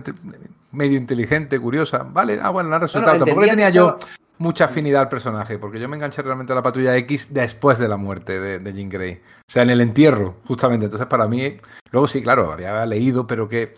medio 0.72 0.98
inteligente, 0.98 1.59
curiosa. 1.59 2.08
Vale, 2.09 2.40
ah, 2.42 2.50
bueno, 2.50 2.69
la 2.69 2.77
ha 2.77 2.80
No, 2.80 2.85
no, 2.85 2.88
resultado. 2.88 3.17
Tampoco 3.19 3.42
le 3.42 3.50
tenía 3.50 3.69
yo 3.72 3.98
estaba- 4.00 4.14
mucha 4.38 4.66
afinidad 4.66 5.01
al 5.01 5.09
personaje, 5.09 5.59
porque 5.59 5.82
yo 5.82 5.90
me 5.90 5.98
enganché 5.98 6.22
realmente 6.22 6.53
a 6.53 6.56
la 6.56 6.64
patrulla 6.64 6.95
X 6.95 7.33
después 7.33 7.77
de 7.77 7.90
la 7.90 7.98
muerte 7.98 8.40
de, 8.40 8.59
de 8.59 8.74
Jean 8.74 8.88
Grey. 8.88 9.16
O 9.16 9.51
sea, 9.51 9.64
en 9.64 9.69
el 9.69 9.82
entierro, 9.82 10.38
justamente. 10.48 10.85
Entonces, 10.85 11.08
para 11.08 11.27
mí, 11.27 11.58
luego 11.92 12.08
sí, 12.08 12.22
claro, 12.22 12.53
había 12.53 12.85
leído, 12.85 13.27
pero 13.27 13.50
que 13.50 13.75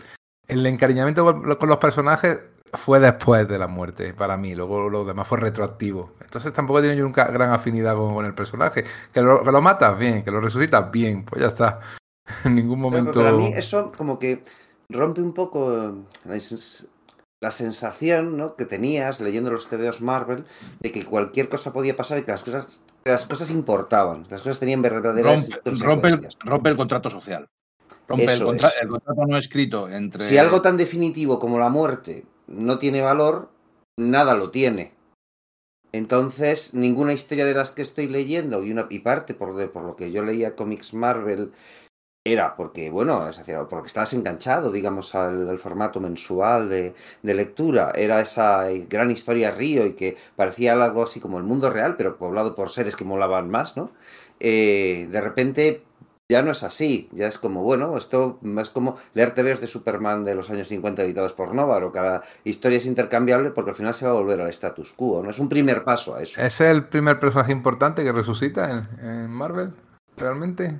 el 0.47 0.63
encariñamiento 0.67 1.25
con, 1.25 1.67
los 1.67 1.77
personajes 1.77 2.41
fue 2.73 2.99
después 2.99 3.47
de 3.47 3.57
la 3.57 3.65
muerte, 3.65 4.13
para 4.13 4.37
mí. 4.37 4.53
Luego 4.53 4.87
lo 4.87 5.03
demás 5.03 5.27
fue 5.27 5.39
retroactivo. 5.39 6.11
Entonces, 6.21 6.53
tampoco 6.53 6.81
tenido 6.81 6.99
yo 6.99 7.05
nunca 7.05 7.25
gran 7.25 7.51
afinidad 7.51 7.95
con, 7.95 8.13
con 8.13 8.25
el 8.27 8.35
personaje. 8.35 8.85
Que 9.11 9.23
lo, 9.23 9.41
que 9.41 9.51
lo 9.51 9.61
matas, 9.63 9.97
bien. 9.97 10.23
Que 10.23 10.29
lo 10.29 10.41
resucitas, 10.41 10.91
bien. 10.91 11.25
Pues 11.25 11.41
ya 11.41 11.47
está. 11.47 11.79
En 12.43 12.55
ningún 12.55 12.79
momento. 12.79 13.11
Pero 13.13 13.29
a 13.29 13.31
mí 13.33 13.51
eso 13.55 13.91
como 13.95 14.17
que 14.19 14.43
rompe 14.89 15.21
un 15.21 15.33
poco 15.33 15.73
eh, 15.73 15.91
la, 16.25 16.35
sens- 16.35 16.87
la 17.41 17.51
sensación 17.51 18.37
¿no? 18.37 18.55
que 18.55 18.65
tenías 18.65 19.19
leyendo 19.21 19.51
los 19.51 19.67
TVOs 19.67 20.01
Marvel 20.01 20.45
de 20.79 20.91
que 20.91 21.03
cualquier 21.05 21.49
cosa 21.49 21.73
podía 21.73 21.95
pasar 21.95 22.19
y 22.19 22.23
que 22.23 22.31
las 22.31 22.43
cosas, 22.43 22.81
que 23.03 23.11
las 23.11 23.25
cosas 23.25 23.49
importaban, 23.51 24.25
las 24.29 24.41
cosas 24.41 24.59
tenían 24.59 24.81
verdaderas 24.81 25.49
Rompe, 25.49 25.55
rompe 25.65 26.07
el, 26.07 26.13
consecuencias. 26.13 26.37
rompe 26.43 26.69
el 26.69 26.77
contrato 26.77 27.09
social. 27.09 27.47
Rompe 28.07 28.23
el, 28.25 28.29
Eso 28.29 28.45
contra- 28.45 28.69
es. 28.69 28.75
el 28.81 28.87
contrato 28.89 29.25
no 29.25 29.37
escrito 29.37 29.89
entre. 29.89 30.21
Si 30.23 30.37
algo 30.37 30.61
tan 30.61 30.77
definitivo 30.77 31.39
como 31.39 31.57
la 31.57 31.69
muerte 31.69 32.25
no 32.47 32.77
tiene 32.77 33.01
valor, 33.01 33.49
nada 33.99 34.35
lo 34.35 34.51
tiene. 34.51 34.93
Entonces, 35.91 36.73
ninguna 36.73 37.13
historia 37.13 37.45
de 37.45 37.53
las 37.53 37.71
que 37.71 37.81
estoy 37.81 38.07
leyendo 38.07 38.63
y 38.63 38.71
una 38.71 38.85
y 38.89 38.99
parte 38.99 39.33
por, 39.33 39.55
de- 39.55 39.67
por 39.67 39.83
lo 39.83 39.95
que 39.95 40.11
yo 40.11 40.23
leía 40.23 40.55
cómics 40.55 40.93
Marvel 40.93 41.51
era 42.27 42.55
porque, 42.55 42.89
bueno, 42.89 43.29
es 43.29 43.37
decir, 43.37 43.55
porque 43.69 43.85
estabas 43.85 44.11
enganchado, 44.13 44.71
digamos, 44.71 45.13
al, 45.13 45.47
al 45.47 45.59
formato 45.59 45.99
mensual 45.99 46.67
de, 46.69 46.95
de 47.21 47.33
lectura. 47.35 47.91
Era 47.95 48.19
esa 48.19 48.65
gran 48.89 49.11
historia 49.11 49.51
río 49.51 49.85
y 49.85 49.93
que 49.93 50.17
parecía 50.35 50.73
algo 50.73 51.03
así 51.03 51.19
como 51.19 51.37
el 51.37 51.43
mundo 51.43 51.69
real, 51.69 51.95
pero 51.97 52.17
poblado 52.17 52.55
por 52.55 52.71
seres 52.71 52.95
que 52.95 53.05
molaban 53.05 53.51
más, 53.51 53.77
¿no? 53.77 53.91
Eh, 54.39 55.07
de 55.11 55.21
repente 55.21 55.83
ya 56.27 56.41
no 56.41 56.49
es 56.49 56.63
así, 56.63 57.09
ya 57.11 57.27
es 57.27 57.37
como, 57.37 57.61
bueno, 57.61 57.95
esto 57.95 58.39
es 58.57 58.69
como 58.71 58.97
leer 59.13 59.35
TVs 59.35 59.61
de 59.61 59.67
Superman 59.67 60.23
de 60.23 60.33
los 60.33 60.49
años 60.49 60.67
50 60.67 61.03
editados 61.03 61.33
por 61.33 61.53
Novaro, 61.53 61.91
cada 61.91 62.23
historia 62.43 62.79
es 62.79 62.87
intercambiable 62.87 63.51
porque 63.51 63.69
al 63.69 63.75
final 63.75 63.93
se 63.93 64.05
va 64.07 64.11
a 64.13 64.15
volver 64.15 64.41
al 64.41 64.49
status 64.49 64.93
quo, 64.93 65.21
¿no? 65.21 65.29
Es 65.29 65.37
un 65.37 65.47
primer 65.47 65.83
paso 65.83 66.15
a 66.15 66.23
eso. 66.23 66.41
¿Es 66.41 66.59
el 66.59 66.87
primer 66.87 67.19
personaje 67.19 67.51
importante 67.51 68.03
que 68.03 68.11
resucita 68.11 68.71
en, 68.71 69.07
en 69.07 69.29
Marvel? 69.29 69.73
¿Realmente? 70.17 70.79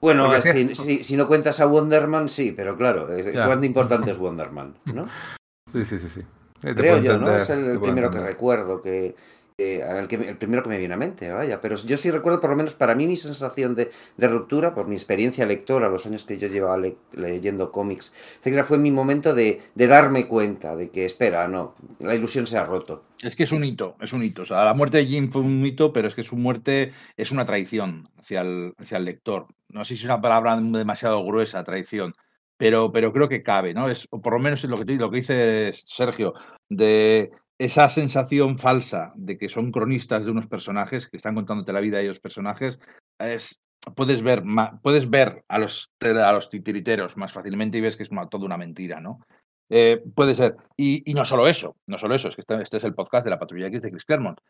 Bueno, 0.00 0.26
porque 0.26 0.40
si, 0.52 0.74
sí. 0.74 0.74
si- 0.74 1.04
si 1.04 1.16
no 1.16 1.26
cuentas 1.28 1.60
a 1.60 1.66
Wonderman, 1.66 2.28
sí, 2.28 2.52
pero 2.56 2.76
claro, 2.76 3.12
eh, 3.14 3.32
Ya. 3.34 3.46
¿cuán 3.46 3.62
importante 3.64 4.10
es 4.10 4.18
Wonderman? 4.18 4.74
¿no? 4.86 5.04
Sí, 5.72 5.84
sí, 5.84 5.98
sí. 5.98 6.08
sí. 6.08 6.20
Te 6.60 6.74
Creo 6.74 6.98
yo, 6.98 7.16
¿no? 7.18 7.34
Es 7.36 7.48
el, 7.48 7.78
primero 7.80 8.10
que 8.10 8.18
recuerdo, 8.18 8.82
que, 8.82 9.14
que- 9.56 9.80
el, 9.82 10.08
que- 10.08 10.16
el 10.16 10.36
primero 10.36 10.62
que 10.64 10.68
me 10.68 10.78
viene 10.78 10.94
a 10.94 10.96
mente, 10.96 11.30
vaya. 11.30 11.60
Pero 11.60 11.76
yo 11.76 11.96
sí 11.96 12.10
recuerdo, 12.10 12.40
por 12.40 12.50
lo 12.50 12.56
menos 12.56 12.74
para 12.74 12.94
mí, 12.96 13.06
mi 13.06 13.14
sensación 13.14 13.76
de, 13.76 13.90
de 14.16 14.28
ruptura, 14.28 14.74
por 14.74 14.88
mi 14.88 14.96
experiencia 14.96 15.46
lectora, 15.46 15.88
los 15.88 16.04
años 16.06 16.24
que 16.24 16.38
yo 16.38 16.48
llevaba 16.48 16.76
le- 16.76 16.96
leyendo 17.12 17.70
cómics, 17.70 18.12
etcétera, 18.40 18.64
fue 18.64 18.78
mi 18.78 18.90
momento 18.90 19.32
de, 19.32 19.60
de 19.76 19.86
darme 19.86 20.26
cuenta 20.26 20.74
de 20.74 20.90
que, 20.90 21.04
espera, 21.04 21.46
no, 21.46 21.76
la 22.00 22.14
ilusión 22.16 22.46
se 22.48 22.58
ha 22.58 22.64
roto. 22.64 23.04
Es 23.22 23.36
que 23.36 23.44
es 23.44 23.52
un 23.52 23.62
hito, 23.62 23.94
es 24.00 24.12
un 24.12 24.24
hito. 24.24 24.42
O 24.42 24.46
sea, 24.46 24.64
la 24.64 24.74
muerte 24.74 24.98
de 24.98 25.06
Jim 25.06 25.30
fue 25.30 25.42
un 25.42 25.64
hito, 25.64 25.92
pero 25.92 26.08
es 26.08 26.14
que 26.16 26.24
su 26.24 26.34
muerte 26.36 26.92
es 27.16 27.30
una 27.30 27.46
traición 27.46 28.02
hacia 28.18 28.40
el, 28.40 28.72
hacia 28.76 28.96
el 28.98 29.04
lector. 29.04 29.46
No 29.70 29.84
sé 29.84 29.94
si 29.94 30.00
es 30.00 30.04
una 30.04 30.20
palabra 30.20 30.56
demasiado 30.56 31.24
gruesa, 31.24 31.64
traición, 31.64 32.14
pero, 32.56 32.92
pero 32.92 33.12
creo 33.12 33.28
que 33.28 33.42
cabe, 33.42 33.72
¿no? 33.72 33.88
Es, 33.88 34.06
por 34.08 34.32
lo 34.34 34.38
menos 34.38 34.62
es 34.64 34.70
lo 34.70 34.76
que, 34.76 34.94
lo 34.94 35.10
que 35.10 35.16
dice 35.16 35.72
Sergio, 35.84 36.34
de 36.68 37.30
esa 37.58 37.88
sensación 37.88 38.58
falsa 38.58 39.12
de 39.16 39.36
que 39.36 39.48
son 39.48 39.70
cronistas 39.70 40.24
de 40.24 40.30
unos 40.30 40.46
personajes 40.46 41.08
que 41.08 41.16
están 41.16 41.34
contándote 41.34 41.72
la 41.72 41.80
vida 41.80 41.98
de 41.98 42.04
esos 42.04 42.20
personajes. 42.20 42.78
Es, 43.18 43.60
puedes 43.94 44.22
ver, 44.22 44.42
puedes 44.82 45.08
ver 45.08 45.44
a 45.48 45.58
los, 45.58 45.90
a 46.00 46.32
los 46.32 46.50
titiriteros 46.50 47.16
más 47.16 47.32
fácilmente 47.32 47.78
y 47.78 47.82
ves 47.82 47.96
que 47.96 48.02
es 48.02 48.10
una- 48.10 48.28
toda 48.28 48.46
una 48.46 48.56
mentira, 48.56 49.00
¿no? 49.00 49.20
Eh, 49.68 50.02
puede 50.14 50.34
ser. 50.34 50.56
Y, 50.76 51.08
y 51.08 51.14
no 51.14 51.24
solo 51.24 51.46
eso, 51.46 51.76
no 51.86 51.96
solo 51.96 52.14
eso, 52.14 52.28
es 52.28 52.34
que 52.34 52.40
este, 52.40 52.60
este 52.62 52.76
es 52.78 52.84
el 52.84 52.94
podcast 52.94 53.24
de 53.24 53.30
la 53.30 53.38
Patrulla 53.38 53.68
X 53.68 53.82
de 53.82 53.90
Chris 53.90 54.04
Claremont. 54.04 54.40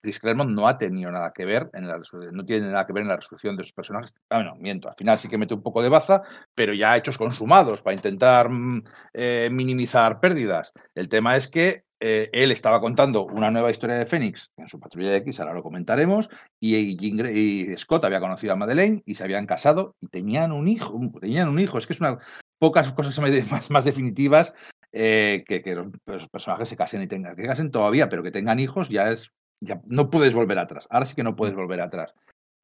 Chris 0.00 0.20
Claremont 0.20 0.50
no 0.50 0.68
ha 0.68 0.78
tenido 0.78 1.10
nada 1.10 1.32
que 1.34 1.44
ver 1.44 1.70
en 1.72 1.88
la 1.88 2.00
no 2.32 2.44
tiene 2.44 2.70
nada 2.70 2.86
que 2.86 2.92
ver 2.92 3.02
en 3.02 3.08
la 3.08 3.16
resolución 3.16 3.56
de 3.56 3.64
sus 3.64 3.72
personajes. 3.72 4.14
Ah, 4.30 4.36
bueno, 4.36 4.54
miento, 4.56 4.88
al 4.88 4.94
final 4.96 5.18
sí 5.18 5.28
que 5.28 5.38
mete 5.38 5.54
un 5.54 5.62
poco 5.62 5.82
de 5.82 5.88
baza, 5.88 6.22
pero 6.54 6.74
ya 6.74 6.96
hechos 6.96 7.18
consumados 7.18 7.82
para 7.82 7.94
intentar 7.94 8.48
mm, 8.48 8.84
eh, 9.14 9.48
minimizar 9.50 10.20
pérdidas. 10.20 10.72
El 10.94 11.08
tema 11.08 11.36
es 11.36 11.48
que 11.48 11.84
eh, 11.98 12.28
él 12.32 12.52
estaba 12.52 12.80
contando 12.80 13.24
una 13.24 13.50
nueva 13.50 13.70
historia 13.70 13.96
de 13.96 14.04
Fénix 14.04 14.50
en 14.58 14.68
su 14.68 14.78
Patrulla 14.78 15.16
X, 15.16 15.40
ahora 15.40 15.54
lo 15.54 15.62
comentaremos, 15.62 16.28
y, 16.60 16.76
y 16.76 17.76
Scott 17.78 18.04
había 18.04 18.20
conocido 18.20 18.52
a 18.52 18.56
Madeleine 18.56 19.02
y 19.06 19.14
se 19.14 19.24
habían 19.24 19.46
casado 19.46 19.96
y 20.00 20.08
tenían 20.08 20.52
un 20.52 20.68
hijo, 20.68 21.00
tenían 21.20 21.48
un 21.48 21.58
hijo. 21.58 21.78
Es 21.78 21.86
que 21.86 21.94
es 21.94 22.00
una 22.00 22.18
pocas 22.58 22.92
cosas 22.92 23.18
más, 23.50 23.70
más 23.70 23.84
definitivas 23.84 24.52
eh, 24.92 25.44
que, 25.46 25.62
que 25.62 25.74
los 25.74 26.28
personajes 26.28 26.68
se 26.68 26.76
casen 26.76 27.02
y 27.02 27.06
tengan, 27.06 27.36
que 27.36 27.46
casen 27.46 27.70
todavía, 27.70 28.08
pero 28.08 28.22
que 28.22 28.30
tengan 28.30 28.58
hijos 28.58 28.88
ya 28.88 29.10
es, 29.10 29.32
ya 29.60 29.80
no 29.86 30.10
puedes 30.10 30.34
volver 30.34 30.58
atrás. 30.58 30.86
Ahora 30.90 31.06
sí 31.06 31.14
que 31.14 31.22
no 31.24 31.36
puedes 31.36 31.54
volver 31.54 31.80
atrás. 31.80 32.14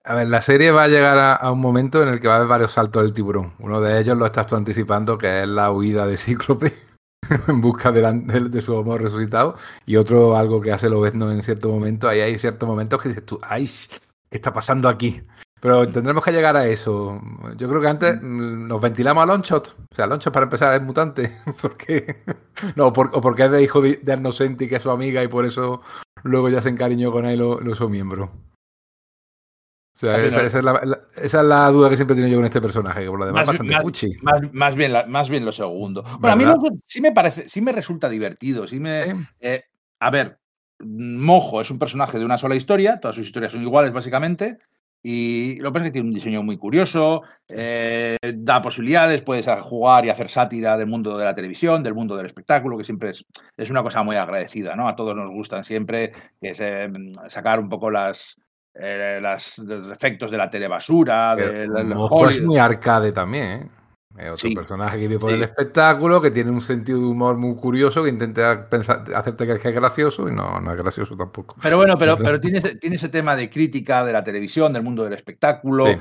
A 0.04 0.14
ver, 0.16 0.28
la 0.28 0.42
serie 0.42 0.72
va 0.72 0.84
a 0.84 0.88
llegar 0.88 1.16
a, 1.18 1.34
a 1.34 1.52
un 1.52 1.60
momento 1.60 2.02
en 2.02 2.08
el 2.08 2.18
que 2.20 2.26
va 2.26 2.34
a 2.34 2.36
haber 2.38 2.48
varios 2.48 2.72
saltos 2.72 3.02
del 3.04 3.14
tiburón. 3.14 3.54
Uno 3.60 3.80
de 3.80 4.00
ellos 4.00 4.16
lo 4.18 4.26
estás 4.26 4.46
tú 4.48 4.56
anticipando, 4.56 5.16
que 5.16 5.42
es 5.42 5.48
la 5.48 5.70
huida 5.70 6.06
de 6.06 6.16
Cíclope 6.16 6.72
en 7.48 7.60
busca 7.60 7.92
de, 7.92 8.02
la- 8.02 8.12
de- 8.12 8.48
de 8.48 8.60
su 8.60 8.76
amor 8.76 9.00
resucitado. 9.00 9.56
Y 9.86 9.96
otro, 9.96 10.36
algo 10.36 10.60
que 10.60 10.72
hace 10.72 10.90
Lobezno 10.90 11.30
en 11.30 11.42
cierto 11.42 11.68
momento. 11.68 12.08
Ahí 12.08 12.20
hay 12.20 12.36
ciertos 12.36 12.68
momentos 12.68 13.00
que 13.00 13.10
dices 13.10 13.24
tú, 13.24 13.38
¡ay! 13.42 13.66
¿Qué 14.28 14.38
está 14.38 14.52
pasando 14.52 14.88
aquí? 14.88 15.22
Pero 15.62 15.88
tendremos 15.88 16.24
que 16.24 16.32
llegar 16.32 16.56
a 16.56 16.66
eso. 16.66 17.22
Yo 17.56 17.68
creo 17.68 17.80
que 17.80 17.86
antes 17.86 18.18
mm, 18.20 18.66
nos 18.66 18.80
ventilamos 18.80 19.22
a 19.22 19.26
Longshot. 19.26 19.76
O 19.92 19.94
sea, 19.94 20.08
Longshot 20.08 20.32
para 20.32 20.44
empezar 20.44 20.74
es 20.74 20.82
mutante. 20.82 21.38
porque 21.62 22.16
No, 22.74 22.92
por- 22.92 23.10
o 23.14 23.20
porque 23.20 23.44
es 23.44 23.50
de 23.52 23.62
hijo 23.62 23.80
de, 23.80 24.00
de 24.02 24.12
Arnocenti, 24.12 24.68
que 24.68 24.76
es 24.76 24.82
su 24.82 24.90
amiga, 24.90 25.22
y 25.22 25.28
por 25.28 25.46
eso 25.46 25.80
luego 26.24 26.48
ya 26.48 26.60
se 26.60 26.68
encariñó 26.68 27.12
con 27.12 27.26
él 27.26 27.34
y 27.34 27.36
lo, 27.36 27.70
hizo 27.72 27.88
miembro. 27.88 28.32
O 29.94 29.98
sea, 29.98 30.16
esa, 30.16 30.42
esa 30.42 30.58
es 30.58 30.64
la, 30.64 30.72
la- 30.84 31.00
esa 31.14 31.40
es 31.42 31.46
la 31.46 31.68
duda 31.70 31.88
que 31.90 31.96
siempre 31.96 32.14
he 32.14 32.16
tenido 32.16 32.32
yo 32.32 32.38
con 32.38 32.46
este 32.46 32.60
personaje, 32.60 33.02
que 33.04 33.08
por 33.10 33.20
lo 33.20 33.26
demás 33.26 33.42
es 33.42 33.46
Más- 33.46 33.52
bastante 33.58 33.72
más- 33.74 33.82
puchi. 33.82 34.16
Más, 34.22 34.40
más 34.52 34.74
bien, 34.74 34.92
la- 34.92 35.06
más 35.06 35.28
bien 35.28 35.44
lo 35.44 35.52
segundo. 35.52 36.02
Bueno, 36.18 36.32
a 36.32 36.36
mí 36.36 36.44
¿Verdad? 36.44 36.58
lo- 36.60 36.76
sí 36.86 37.00
me 37.00 37.12
parece, 37.12 37.48
sí 37.48 37.60
me 37.60 37.70
resulta 37.70 38.08
divertido. 38.08 38.66
Sí 38.66 38.80
me, 38.80 39.02
¿Eh? 39.02 39.16
eh, 39.40 39.64
a 40.00 40.10
ver, 40.10 40.40
Mojo 40.80 41.60
es 41.60 41.70
un 41.70 41.78
personaje 41.78 42.18
de 42.18 42.24
una 42.24 42.36
sola 42.38 42.56
historia, 42.56 42.98
todas 42.98 43.14
sus 43.14 43.26
historias 43.26 43.52
son 43.52 43.62
iguales 43.62 43.92
básicamente, 43.92 44.58
y 45.02 45.56
lo 45.56 45.70
que 45.70 45.72
pasa 45.72 45.84
es 45.86 45.88
que 45.90 45.92
tiene 45.94 46.08
un 46.08 46.14
diseño 46.14 46.42
muy 46.42 46.56
curioso, 46.56 47.22
eh, 47.48 48.16
da 48.34 48.62
posibilidades, 48.62 49.22
puedes 49.22 49.46
jugar 49.62 50.04
y 50.06 50.10
hacer 50.10 50.28
sátira 50.28 50.76
del 50.76 50.86
mundo 50.86 51.18
de 51.18 51.24
la 51.24 51.34
televisión, 51.34 51.82
del 51.82 51.94
mundo 51.94 52.16
del 52.16 52.26
espectáculo, 52.26 52.78
que 52.78 52.84
siempre 52.84 53.10
es, 53.10 53.24
es 53.56 53.70
una 53.70 53.82
cosa 53.82 54.02
muy 54.02 54.16
agradecida, 54.16 54.76
¿no? 54.76 54.88
A 54.88 54.94
todos 54.96 55.16
nos 55.16 55.30
gustan 55.30 55.64
siempre 55.64 56.12
es, 56.40 56.60
eh, 56.60 56.88
sacar 57.28 57.58
un 57.58 57.68
poco 57.68 57.90
las, 57.90 58.36
eh, 58.74 59.18
las- 59.20 59.58
los 59.58 59.90
efectos 59.92 60.30
de 60.30 60.36
la 60.38 60.48
telebasura, 60.50 61.34
del 61.36 61.72
del 61.72 61.88
es 62.30 62.42
muy 62.46 62.58
arcade 62.58 63.12
también, 63.12 63.44
¿eh? 63.50 63.68
Es 64.18 64.24
otro 64.26 64.36
Sí. 64.36 64.54
personaje 64.54 64.98
que 64.98 65.08
vive 65.08 65.18
por 65.20 65.30
Sí. 65.30 65.36
el 65.36 65.42
espectáculo, 65.42 66.20
que 66.20 66.30
tiene 66.30 66.50
un 66.50 66.60
sentido 66.60 66.98
de 67.00 67.06
humor 67.06 67.36
muy 67.36 67.56
curioso, 67.56 68.02
que 68.02 68.10
intenta 68.10 68.68
pensar, 68.68 69.04
hacerte 69.14 69.44
creer 69.44 69.60
que 69.60 69.68
es 69.68 69.74
gracioso 69.74 70.28
y 70.28 70.34
no, 70.34 70.60
no 70.60 70.70
es 70.72 70.76
gracioso 70.76 71.16
tampoco. 71.16 71.56
Pero 71.62 71.76
bueno, 71.78 71.96
pero, 71.98 72.18
pero 72.18 72.38
tiene, 72.40 72.60
tiene 72.60 72.96
ese 72.96 73.08
tema 73.08 73.34
de 73.36 73.48
crítica 73.48 74.04
de 74.04 74.12
la 74.12 74.22
televisión, 74.22 74.72
del 74.72 74.82
mundo 74.82 75.04
del 75.04 75.14
espectáculo. 75.14 75.86
Sí. 75.86 75.96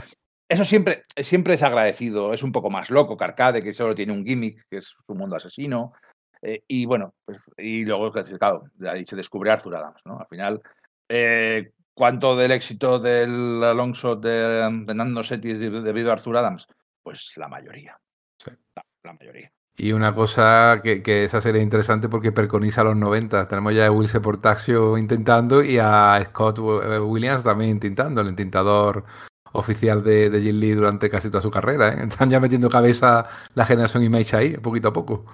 Eso 0.49 0.65
siempre, 0.65 1.05
siempre 1.15 1.53
es 1.53 1.63
agradecido. 1.63 2.33
Es 2.33 2.43
un 2.43 2.51
poco 2.51 2.69
más 2.69 2.89
loco 2.89 3.15
que 3.15 3.23
Arcade, 3.23 3.63
que 3.63 3.73
solo 3.73 3.95
tiene 3.95 4.11
un 4.11 4.25
gimmick, 4.25 4.65
que 4.69 4.79
es 4.79 4.93
su 5.07 5.15
mundo 5.15 5.37
asesino. 5.37 5.93
Eh, 6.41 6.63
y 6.67 6.85
bueno, 6.85 7.13
pues, 7.23 7.37
y 7.57 7.85
luego, 7.85 8.11
claro, 8.11 8.63
ahí 8.91 9.05
se 9.07 9.15
descubre 9.15 9.51
Arthur 9.51 9.75
Adams, 9.77 10.01
¿no? 10.03 10.19
Al 10.19 10.27
final, 10.27 10.61
eh, 11.07 11.71
¿cuánto 11.93 12.35
del 12.35 12.51
éxito 12.51 12.99
del 12.99 13.61
long 13.61 13.93
shot 13.93 14.21
de 14.21 14.83
Fernando 14.85 15.23
Setti 15.23 15.53
debido 15.53 16.09
a 16.09 16.13
Arthur 16.13 16.35
Adams? 16.35 16.67
Pues 17.03 17.33
la 17.37 17.47
mayoría. 17.47 17.97
Sí. 18.43 18.51
La, 18.75 18.83
la 19.03 19.13
mayoría. 19.13 19.51
Y 19.77 19.93
una 19.93 20.13
cosa 20.13 20.81
que, 20.83 21.01
que 21.01 21.23
esa 21.23 21.41
serie 21.41 21.61
es 21.61 21.63
interesante 21.63 22.09
porque 22.09 22.31
preconiza 22.31 22.83
los 22.83 22.95
90. 22.95 23.47
Tenemos 23.47 23.73
ya 23.73 23.87
a 23.87 23.91
Wilse 23.91 24.19
Portaxio 24.19 24.97
intentando 24.97 25.63
y 25.63 25.79
a 25.79 26.21
Scott 26.25 26.59
eh, 26.59 26.99
Williams 26.99 27.43
también 27.43 27.71
intentando, 27.71 28.21
el 28.21 28.27
intentador 28.27 29.05
oficial 29.53 30.03
de, 30.03 30.29
de 30.29 30.41
Jim 30.41 30.59
Lee 30.59 30.71
durante 30.73 31.09
casi 31.09 31.29
toda 31.29 31.41
su 31.41 31.49
carrera. 31.51 31.93
¿eh? 31.93 32.03
Están 32.07 32.29
ya 32.29 32.39
metiendo 32.39 32.69
cabeza 32.69 33.25
la 33.55 33.65
generación 33.65 34.03
Image 34.03 34.35
ahí, 34.35 34.57
poquito 34.57 34.89
a 34.89 34.93
poco. 34.93 35.25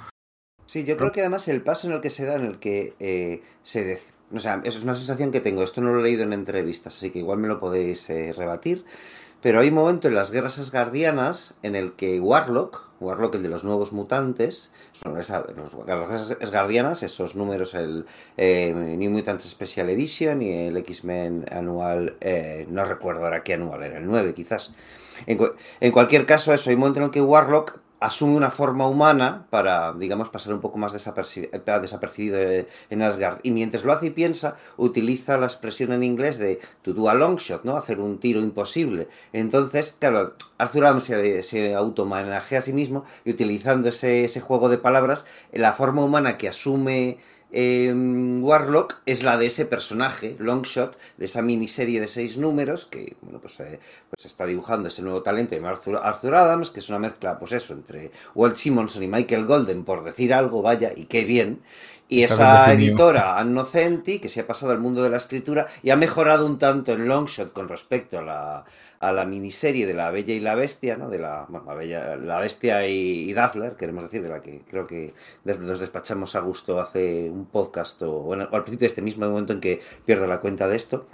Sí, 0.65 0.83
yo 0.85 0.97
creo 0.97 1.11
que 1.11 1.21
además 1.21 1.47
el 1.47 1.61
paso 1.63 1.87
en 1.87 1.93
el 1.93 2.01
que 2.01 2.09
se 2.09 2.25
da, 2.25 2.35
en 2.35 2.45
el 2.45 2.59
que 2.59 2.95
eh, 2.99 3.41
se... 3.63 3.95
dec- 3.97 4.11
O 4.35 4.39
sea, 4.39 4.61
eso 4.63 4.77
es 4.77 4.83
una 4.83 4.95
sensación 4.95 5.31
que 5.31 5.39
tengo. 5.41 5.63
Esto 5.63 5.81
no 5.81 5.91
lo 5.93 5.99
he 5.99 6.03
leído 6.03 6.23
en 6.23 6.33
entrevistas, 6.33 6.95
así 6.97 7.09
que 7.09 7.19
igual 7.19 7.39
me 7.39 7.47
lo 7.47 7.59
podéis 7.59 8.09
eh, 8.09 8.33
rebatir. 8.37 8.85
Pero 9.47 9.61
hay 9.61 9.69
un 9.69 9.75
momento 9.75 10.09
en 10.09 10.15
las 10.15 10.31
guerras 10.33 10.59
asgardianas 10.59 11.53
en 11.63 11.77
el 11.77 11.93
que 11.93 12.19
Warlock, 12.19 12.83
Warlock 12.99 13.35
el 13.35 13.43
de 13.43 13.47
los 13.47 13.63
nuevos 13.63 13.93
mutantes, 13.93 14.71
son 14.91 15.17
esa- 15.17 15.45
los 15.55 15.85
guerras 15.85 16.35
asgardianas, 16.41 17.01
esos 17.01 17.33
números, 17.37 17.73
el 17.73 18.05
eh, 18.35 18.73
New 18.73 19.09
Mutants 19.09 19.45
Special 19.49 19.89
Edition 19.89 20.41
y 20.41 20.51
el 20.51 20.75
X-Men 20.75 21.45
anual, 21.49 22.17
eh, 22.19 22.67
no 22.69 22.83
recuerdo 22.83 23.23
ahora 23.23 23.41
qué 23.45 23.53
anual 23.53 23.83
era, 23.83 23.99
el 23.99 24.05
9 24.05 24.33
quizás. 24.33 24.73
En, 25.27 25.39
en 25.79 25.91
cualquier 25.93 26.25
caso, 26.25 26.53
eso, 26.53 26.69
hay 26.69 26.73
un 26.73 26.81
momento 26.81 26.99
en 26.99 27.05
el 27.05 27.11
que 27.11 27.21
Warlock 27.21 27.79
asume 27.99 28.35
una 28.35 28.51
forma 28.51 28.87
humana 28.87 29.47
para, 29.49 29.93
digamos, 29.93 30.29
pasar 30.29 30.53
un 30.53 30.61
poco 30.61 30.77
más 30.77 30.93
eh, 30.93 31.61
desapercibido 31.81 32.37
eh, 32.37 32.67
en 32.89 33.01
Asgard. 33.01 33.39
Y 33.43 33.51
mientras 33.51 33.83
lo 33.83 33.93
hace 33.93 34.07
y 34.07 34.09
piensa, 34.11 34.55
utiliza 34.77 35.37
la 35.37 35.47
expresión 35.47 35.91
en 35.91 36.03
inglés 36.03 36.37
de 36.37 36.59
to 36.83 36.93
do 36.93 37.09
a 37.09 37.15
long 37.15 37.37
shot, 37.37 37.63
¿no? 37.63 37.75
Hacer 37.75 37.99
un 37.99 38.19
tiro 38.19 38.41
imposible. 38.41 39.07
Entonces, 39.33 39.95
claro, 39.97 40.33
Arthur 40.57 40.85
Adams 40.85 41.05
se, 41.05 41.43
se 41.43 41.73
automanajea 41.73 42.59
a 42.59 42.61
sí 42.61 42.73
mismo 42.73 43.05
y 43.25 43.31
utilizando 43.31 43.89
ese, 43.89 44.25
ese 44.25 44.41
juego 44.41 44.69
de 44.69 44.77
palabras, 44.77 45.25
la 45.51 45.73
forma 45.73 46.03
humana 46.03 46.37
que 46.37 46.49
asume 46.49 47.17
eh, 47.51 47.93
Warlock 47.93 49.01
es 49.05 49.23
la 49.23 49.37
de 49.37 49.45
ese 49.45 49.65
personaje, 49.65 50.35
Longshot, 50.39 50.97
de 51.17 51.25
esa 51.25 51.41
miniserie 51.41 52.01
de 52.01 52.07
seis 52.07 52.37
números 52.37 52.85
que, 52.85 53.15
bueno, 53.21 53.39
pues, 53.39 53.59
eh, 53.61 53.79
pues 54.09 54.25
está 54.25 54.45
dibujando 54.45 54.89
ese 54.89 55.01
nuevo 55.01 55.23
talento 55.23 55.55
de 55.55 55.65
Arthur, 55.65 55.99
Arthur 56.03 56.35
Adams, 56.35 56.71
que 56.71 56.81
es 56.81 56.89
una 56.89 56.99
mezcla, 56.99 57.39
pues 57.39 57.53
eso, 57.53 57.73
entre 57.73 58.11
Walt 58.35 58.57
Simonson 58.57 59.03
y 59.03 59.07
Michael 59.07 59.45
Golden, 59.45 59.85
por 59.85 60.03
decir 60.03 60.33
algo, 60.33 60.61
vaya, 60.61 60.91
y 60.95 61.05
qué 61.05 61.23
bien. 61.23 61.61
Y 62.09 62.23
esa 62.23 62.71
editora, 62.71 63.37
Anno 63.37 63.65
Centi, 63.65 64.19
que 64.19 64.29
se 64.29 64.39
ha 64.39 64.47
pasado 64.47 64.71
al 64.71 64.79
mundo 64.79 65.03
de 65.03 65.09
la 65.09 65.17
escritura 65.17 65.67
y 65.83 65.89
ha 65.89 65.97
mejorado 65.97 66.45
un 66.45 66.57
tanto 66.57 66.93
en 66.93 67.07
Longshot 67.07 67.51
con 67.51 67.67
respecto 67.67 68.19
a 68.19 68.21
la, 68.21 68.65
a 68.99 69.11
la 69.11 69.25
miniserie 69.25 69.85
de 69.85 69.93
La 69.93 70.11
Bella 70.11 70.33
y 70.33 70.39
la 70.39 70.55
Bestia, 70.55 70.97
¿no? 70.97 71.09
De 71.09 71.19
la, 71.19 71.45
bueno, 71.49 71.65
la, 71.67 71.73
Bella, 71.75 72.15
la 72.15 72.39
Bestia 72.39 72.87
y, 72.87 73.29
y 73.29 73.33
Dazzler, 73.33 73.75
queremos 73.75 74.03
decir, 74.03 74.21
de 74.23 74.29
la 74.29 74.41
que 74.41 74.61
creo 74.69 74.87
que 74.87 75.13
nos 75.43 75.79
despachamos 75.79 76.35
a 76.35 76.39
gusto 76.39 76.79
hace 76.79 77.29
un 77.29 77.45
podcast 77.45 78.01
o 78.01 78.33
al 78.33 78.49
principio 78.49 78.79
de 78.79 78.87
este 78.87 79.01
mismo 79.01 79.27
momento 79.29 79.53
en 79.53 79.61
que 79.61 79.79
pierdo 80.05 80.27
la 80.27 80.39
cuenta 80.39 80.67
de 80.67 80.75
esto. 80.75 81.07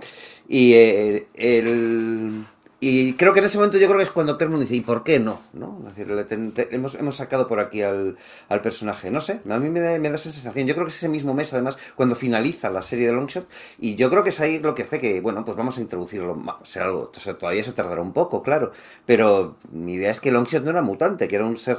Y 0.48 0.74
eh, 0.74 1.28
el... 1.34 2.46
Y 2.86 3.14
creo 3.14 3.32
que 3.32 3.40
en 3.40 3.46
ese 3.46 3.58
momento 3.58 3.78
yo 3.78 3.86
creo 3.88 3.98
que 3.98 4.04
es 4.04 4.10
cuando 4.10 4.38
Claremont 4.38 4.62
dice, 4.64 4.76
¿y 4.76 4.82
por 4.82 5.06
qué 5.06 5.18
no? 5.18 5.40
¿no? 5.54 5.78
Es 5.88 5.96
decir, 5.96 6.12
le 6.14 6.26
ten- 6.26 6.52
te- 6.52 6.68
hemos, 6.76 6.96
hemos 6.96 7.16
sacado 7.16 7.48
por 7.48 7.62
aquí 7.62 7.82
al, 7.82 8.18
al 8.50 8.62
personaje. 8.62 9.10
No 9.10 9.22
sé, 9.22 9.40
a 9.50 9.58
mí 9.58 9.70
me 9.70 9.80
da, 9.80 9.98
me 10.00 10.10
da 10.10 10.16
esa 10.16 10.30
sensación. 10.30 10.68
Yo 10.68 10.74
creo 10.74 10.86
que 10.86 10.90
es 10.90 10.98
ese 10.98 11.08
mismo 11.08 11.34
mes, 11.34 11.54
además, 11.54 11.78
cuando 11.96 12.16
finaliza 12.16 12.70
la 12.70 12.82
serie 12.82 13.08
de 13.08 13.14
Longshot. 13.14 13.48
Y 13.80 13.96
yo 13.96 14.10
creo 14.10 14.22
que 14.24 14.32
es 14.32 14.40
ahí 14.42 14.60
lo 14.60 14.76
que 14.76 14.84
hace 14.84 15.00
que, 15.00 15.22
bueno, 15.22 15.46
pues 15.46 15.56
vamos 15.56 15.78
a 15.78 15.82
introducirlo. 15.82 16.34
algo, 16.82 17.12
o 17.16 17.20
sea, 17.20 17.38
todavía 17.38 17.64
se 17.64 17.72
tardará 17.72 18.02
un 18.02 18.12
poco, 18.12 18.44
claro. 18.44 18.74
Pero 19.06 19.56
mi 19.72 19.94
idea 19.94 20.12
es 20.12 20.20
que 20.20 20.32
Longshot 20.32 20.64
no 20.66 20.72
era 20.72 20.82
mutante, 20.82 21.30
que 21.30 21.36
era 21.38 21.46
un 21.46 21.56
ser 21.56 21.78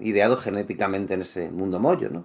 ideado 0.00 0.38
genéticamente 0.38 1.12
en 1.14 1.20
ese 1.20 1.50
mundo 1.50 1.78
mollo, 1.80 2.08
¿no? 2.08 2.24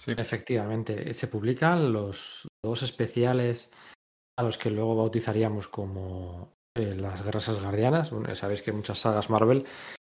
Sí. 0.00 0.12
Efectivamente, 0.16 1.12
se 1.12 1.26
publican 1.26 1.92
los 1.92 2.46
dos 2.64 2.82
especiales 2.82 3.70
a 4.38 4.44
los 4.44 4.56
que 4.56 4.70
luego 4.70 4.96
bautizaríamos 4.96 5.68
como 5.68 6.55
eh, 6.76 6.94
las. 6.94 8.10
Bueno, 8.10 8.28
ya 8.28 8.34
sabéis 8.34 8.62
que 8.62 8.72
muchas 8.72 8.98
sagas 8.98 9.30
Marvel 9.30 9.64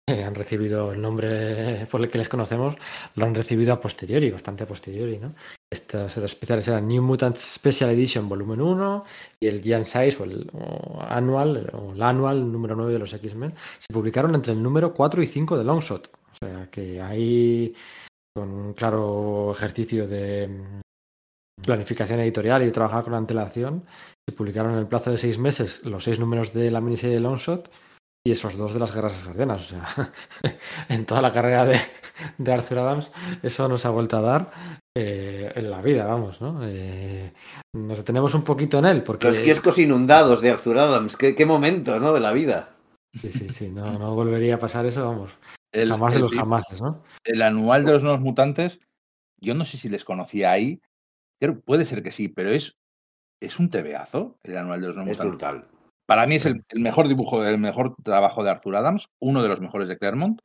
eh, 0.08 0.22
han 0.22 0.34
recibido 0.34 0.92
el 0.92 1.02
nombre 1.02 1.86
por 1.90 2.00
el 2.00 2.08
que 2.08 2.18
les 2.18 2.28
conocemos, 2.28 2.76
lo 3.16 3.26
han 3.26 3.34
recibido 3.34 3.72
a 3.72 3.80
posteriori, 3.80 4.30
bastante 4.30 4.64
a 4.64 4.66
posteriori, 4.66 5.18
¿no? 5.18 5.34
Estos 5.68 6.16
especiales 6.18 6.68
eran 6.68 6.86
New 6.86 7.02
Mutants 7.02 7.40
Special 7.40 7.90
Edition 7.90 8.28
Volumen 8.28 8.60
1 8.60 9.04
y 9.40 9.48
el 9.48 9.60
Giant 9.60 9.86
Size 9.86 10.16
o 10.20 10.24
el 10.24 10.48
o 10.52 11.02
Annual, 11.02 11.70
o 11.72 11.92
el 11.92 12.02
Annual 12.02 12.52
número 12.52 12.76
9 12.76 12.92
de 12.92 12.98
los 13.00 13.12
X-Men. 13.12 13.52
Se 13.80 13.92
publicaron 13.92 14.34
entre 14.36 14.52
el 14.52 14.62
número 14.62 14.94
4 14.94 15.22
y 15.22 15.26
5 15.26 15.58
de 15.58 15.64
Longshot. 15.64 16.10
O 16.32 16.36
sea 16.38 16.70
que 16.70 17.00
ahí 17.00 17.74
con 18.32 18.50
un 18.50 18.74
claro 18.74 19.50
ejercicio 19.50 20.06
de 20.06 20.80
planificación 21.64 22.20
editorial 22.20 22.62
y 22.66 22.70
trabajar 22.70 23.04
con 23.04 23.14
antelación, 23.14 23.84
se 24.28 24.34
publicaron 24.34 24.72
en 24.72 24.78
el 24.78 24.86
plazo 24.86 25.10
de 25.10 25.18
seis 25.18 25.38
meses 25.38 25.80
los 25.84 26.04
seis 26.04 26.18
números 26.18 26.52
de 26.52 26.70
la 26.70 26.80
miniserie 26.80 27.16
de 27.16 27.20
Longshot 27.20 27.70
y 28.26 28.32
esos 28.32 28.56
dos 28.56 28.74
de 28.74 28.80
las 28.80 28.92
guerras 28.94 29.14
asgardianas. 29.20 29.60
O 29.60 29.64
sea, 29.68 29.86
en 30.88 31.06
toda 31.06 31.22
la 31.22 31.32
carrera 31.32 31.64
de, 31.64 31.78
de 32.38 32.52
Arthur 32.52 32.78
Adams, 32.78 33.12
eso 33.42 33.68
nos 33.68 33.86
ha 33.86 33.90
vuelto 33.90 34.16
a 34.16 34.20
dar 34.20 34.50
eh, 34.96 35.52
en 35.54 35.70
la 35.70 35.80
vida, 35.80 36.06
vamos, 36.06 36.40
¿no? 36.40 36.60
Eh, 36.64 37.32
nos 37.74 37.98
detenemos 37.98 38.34
un 38.34 38.42
poquito 38.42 38.78
en 38.80 38.86
él, 38.86 39.02
porque. 39.02 39.28
Los 39.28 39.38
kioscos 39.38 39.78
inundados 39.78 40.40
de 40.40 40.50
Arthur 40.50 40.78
Adams, 40.78 41.16
qué, 41.16 41.34
qué 41.34 41.46
momento, 41.46 42.00
¿no? 42.00 42.12
De 42.12 42.20
la 42.20 42.32
vida. 42.32 42.70
Sí, 43.20 43.30
sí, 43.32 43.48
sí, 43.50 43.68
no, 43.70 43.98
no 43.98 44.14
volvería 44.14 44.56
a 44.56 44.58
pasar 44.58 44.84
eso, 44.86 45.06
vamos. 45.06 45.30
El, 45.72 45.88
jamás 45.88 46.12
de 46.12 46.16
el- 46.16 46.22
los 46.22 46.32
jamases, 46.32 46.82
¿no? 46.82 47.02
el 47.24 47.42
anual 47.42 47.84
de 47.84 47.92
los 47.92 48.02
nuevos 48.02 48.20
mutantes, 48.20 48.80
yo 49.40 49.54
no 49.54 49.64
sé 49.64 49.78
si 49.78 49.88
les 49.88 50.04
conocía 50.04 50.50
ahí. 50.50 50.80
Creo, 51.40 51.60
puede 51.60 51.84
ser 51.84 52.02
que 52.02 52.10
sí, 52.10 52.28
pero 52.28 52.50
es, 52.50 52.76
es 53.40 53.58
un 53.58 53.70
tebeazo 53.70 54.38
el 54.42 54.56
anual 54.56 54.80
de 54.80 54.86
los 54.88 54.96
nuevos 54.96 55.12
Es 55.12 55.18
brutal. 55.18 55.68
Para 56.06 56.26
mí 56.26 56.36
es 56.36 56.46
el, 56.46 56.64
el 56.68 56.80
mejor 56.80 57.08
dibujo, 57.08 57.44
el 57.44 57.58
mejor 57.58 57.96
trabajo 58.04 58.44
de 58.44 58.50
Arthur 58.50 58.76
Adams, 58.76 59.08
uno 59.18 59.42
de 59.42 59.48
los 59.48 59.60
mejores 59.60 59.88
de 59.88 59.98
Claremont. 59.98 60.40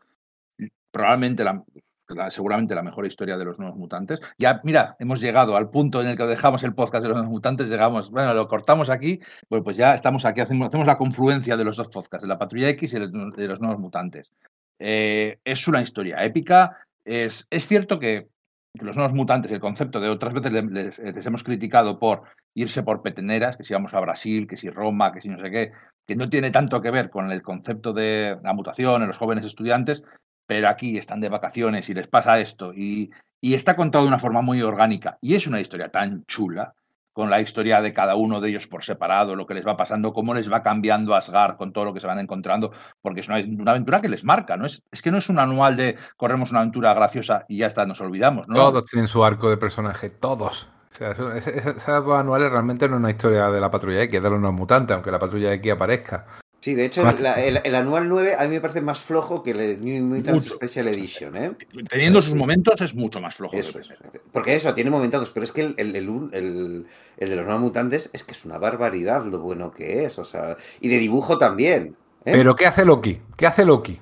Probablemente 0.91 1.43
la, 1.43 1.63
la- 2.07 2.31
seguramente 2.31 2.75
la 2.75 2.81
mejor 2.81 3.05
historia 3.05 3.37
de 3.37 3.45
los 3.45 3.59
nuevos 3.59 3.77
mutantes. 3.77 4.19
Ya, 4.37 4.59
mira, 4.63 4.95
hemos 4.99 5.21
llegado 5.21 5.55
al 5.55 5.69
punto 5.69 6.01
en 6.01 6.07
el 6.07 6.17
que 6.17 6.25
dejamos 6.25 6.63
el 6.63 6.73
podcast 6.73 7.03
de 7.03 7.09
los 7.09 7.15
nuevos 7.17 7.31
mutantes, 7.31 7.69
llegamos, 7.69 8.09
bueno, 8.09 8.33
lo 8.33 8.47
cortamos 8.47 8.89
aquí, 8.89 9.19
pues, 9.47 9.61
pues 9.63 9.77
ya 9.77 9.93
estamos 9.93 10.25
aquí, 10.25 10.41
hacemos, 10.41 10.67
hacemos 10.67 10.87
la 10.87 10.97
confluencia 10.97 11.55
de 11.55 11.63
los 11.63 11.77
dos 11.77 11.87
podcasts, 11.87 12.23
de 12.23 12.27
la 12.27 12.39
Patrulla 12.39 12.69
X 12.69 12.93
y 12.93 12.95
el 12.97 13.11
de 13.11 13.47
los 13.47 13.61
nuevos 13.61 13.79
mutantes. 13.79 14.31
Eh, 14.79 15.39
es 15.45 15.67
una 15.67 15.81
historia 15.81 16.17
épica. 16.25 16.75
Es, 17.05 17.45
es 17.51 17.67
cierto 17.67 17.99
que 17.99 18.27
los 18.73 18.95
nuevos 18.95 19.13
mutantes, 19.13 19.51
el 19.51 19.59
concepto 19.59 19.99
de 19.99 20.09
otras 20.09 20.33
veces 20.33 20.51
le- 20.53 20.61
les, 20.63 20.99
les 20.99 21.25
hemos 21.25 21.43
criticado 21.43 21.99
por 21.99 22.23
irse 22.55 22.83
por 22.83 23.01
peteneras, 23.01 23.57
que 23.57 23.63
si 23.63 23.73
vamos 23.73 23.93
a 23.93 23.99
Brasil, 23.99 24.47
que 24.47 24.57
si 24.57 24.69
Roma, 24.69 25.11
que 25.11 25.21
si 25.21 25.29
no 25.29 25.39
sé 25.39 25.51
qué, 25.51 25.71
que 26.07 26.15
no 26.15 26.29
tiene 26.29 26.51
tanto 26.51 26.81
que 26.81 26.91
ver 26.91 27.09
con 27.09 27.31
el 27.31 27.41
concepto 27.41 27.93
de 27.93 28.37
la 28.43 28.53
mutación 28.53 29.01
en 29.01 29.07
los 29.07 29.17
jóvenes 29.17 29.45
estudiantes, 29.45 30.03
pero 30.47 30.67
aquí 30.69 30.97
están 30.97 31.21
de 31.21 31.29
vacaciones 31.29 31.89
y 31.89 31.93
les 31.93 32.07
pasa 32.07 32.39
esto 32.39 32.73
y, 32.73 33.11
y 33.41 33.53
está 33.53 33.75
contado 33.75 34.03
de 34.05 34.09
una 34.09 34.19
forma 34.19 34.41
muy 34.41 34.61
orgánica 34.61 35.17
y 35.21 35.35
es 35.35 35.47
una 35.47 35.61
historia 35.61 35.89
tan 35.89 36.25
chula 36.25 36.73
con 37.13 37.29
la 37.29 37.41
historia 37.41 37.81
de 37.81 37.93
cada 37.93 38.15
uno 38.15 38.39
de 38.39 38.49
ellos 38.49 38.67
por 38.67 38.83
separado, 38.83 39.35
lo 39.35 39.45
que 39.45 39.53
les 39.53 39.65
va 39.65 39.77
pasando, 39.77 40.13
cómo 40.13 40.33
les 40.33 40.51
va 40.51 40.63
cambiando 40.63 41.15
Asgard 41.15 41.57
con 41.57 41.73
todo 41.73 41.85
lo 41.85 41.93
que 41.93 41.99
se 41.99 42.07
van 42.07 42.19
encontrando, 42.19 42.71
porque 43.01 43.21
es 43.21 43.27
una, 43.27 43.39
una 43.39 43.71
aventura 43.71 44.01
que 44.01 44.09
les 44.09 44.23
marca, 44.23 44.57
¿no? 44.57 44.65
Es, 44.65 44.83
es 44.91 45.01
que 45.01 45.11
no 45.11 45.17
es 45.17 45.29
un 45.29 45.39
anual 45.39 45.75
de 45.75 45.97
corremos 46.17 46.51
una 46.51 46.61
aventura 46.61 46.93
graciosa 46.93 47.45
y 47.47 47.57
ya 47.57 47.67
está, 47.67 47.85
nos 47.85 48.01
olvidamos, 48.01 48.47
¿no? 48.47 48.55
Todos 48.55 48.85
tienen 48.85 49.07
su 49.07 49.23
arco 49.23 49.49
de 49.49 49.57
personaje, 49.57 50.09
todos. 50.09 50.69
O 50.91 50.93
sea, 50.93 51.11
esas 51.11 52.05
dos 52.05 52.19
anuales 52.19 52.51
realmente 52.51 52.87
no 52.87 52.95
es 52.95 52.99
una 52.99 53.11
historia 53.11 53.49
de 53.49 53.61
la 53.61 53.71
Patrulla 53.71 54.01
X, 54.03 54.17
es 54.17 54.23
de 54.23 54.29
los 54.29 54.53
mutantes, 54.53 54.93
aunque 54.93 55.11
la 55.11 55.19
Patrulla 55.19 55.53
X 55.53 55.71
aparezca. 55.71 56.25
Sí, 56.61 56.75
de 56.75 56.85
hecho, 56.85 57.03
el, 57.37 57.59
el 57.63 57.75
anual 57.75 58.07
9 58.07 58.35
a 58.37 58.43
mí 58.43 58.49
me 58.49 58.61
parece 58.61 58.81
más 58.81 58.99
flojo 58.99 59.41
que 59.41 59.49
el 59.49 59.83
New 59.83 60.03
Mutants 60.05 60.45
Mucho. 60.45 60.55
Special 60.55 60.87
Edition, 60.89 61.35
¿eh? 61.35 61.51
Teniendo 61.89 62.21
sus 62.21 62.35
momentos 62.35 62.79
es 62.81 62.93
mucho 62.93 63.19
más 63.19 63.35
flojo. 63.35 63.57
Eso 63.57 63.79
que. 63.79 64.19
Porque 64.31 64.53
eso, 64.55 64.71
tiene 64.75 64.91
momentados, 64.91 65.31
pero 65.31 65.43
es 65.43 65.51
que 65.51 65.61
el, 65.61 65.73
el, 65.77 65.95
el, 65.95 66.07
un- 66.07 66.29
el- 66.33 66.85
el 67.17 67.29
de 67.29 67.35
los 67.35 67.45
nuevos 67.45 67.63
mutantes 67.63 68.11
es 68.13 68.23
que 68.23 68.33
es 68.33 68.45
una 68.45 68.59
barbaridad 68.59 69.25
lo 69.25 69.39
bueno 69.39 69.71
que 69.71 70.03
es, 70.05 70.19
o 70.19 70.23
sea, 70.23 70.55
y 70.79 70.87
de 70.87 70.97
dibujo 70.99 71.39
también. 71.39 71.95
¿eh? 72.25 72.31
Pero 72.31 72.55
¿qué 72.55 72.67
hace 72.67 72.85
Loki? 72.85 73.17
¿Qué 73.35 73.47
hace 73.47 73.65
Loki? 73.65 73.99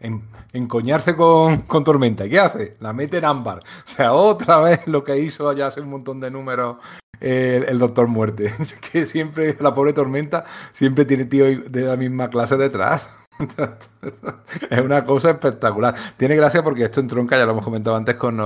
En- 0.00 0.22
encoñarse 0.52 1.16
con, 1.16 1.58
con 1.62 1.84
Tormenta. 1.84 2.26
¿Y 2.26 2.30
qué 2.30 2.40
hace? 2.40 2.76
La 2.80 2.92
mete 2.92 3.18
en 3.18 3.24
ámbar. 3.24 3.58
O 3.58 3.62
sea, 3.88 4.12
otra 4.12 4.58
vez 4.58 4.86
lo 4.86 5.04
que 5.04 5.18
hizo 5.18 5.52
ya 5.52 5.68
hace 5.68 5.80
un 5.80 5.90
montón 5.90 6.20
de 6.20 6.30
números 6.30 6.76
el 7.20 7.78
Doctor 7.78 8.06
Muerte. 8.06 8.52
Que 8.92 9.06
siempre, 9.06 9.56
la 9.60 9.74
pobre 9.74 9.92
Tormenta, 9.92 10.44
siempre 10.72 11.04
tiene 11.04 11.24
tío 11.24 11.44
de 11.46 11.80
la 11.82 11.96
misma 11.96 12.30
clase 12.30 12.56
detrás. 12.56 13.08
es 14.70 14.80
una 14.80 15.04
cosa 15.04 15.30
espectacular. 15.30 15.94
Tiene 16.16 16.36
gracia 16.36 16.62
porque 16.62 16.84
esto 16.84 17.00
entronca, 17.00 17.36
ya 17.36 17.44
lo 17.46 17.52
hemos 17.52 17.64
comentado 17.64 17.96
antes, 17.96 18.16
con, 18.16 18.36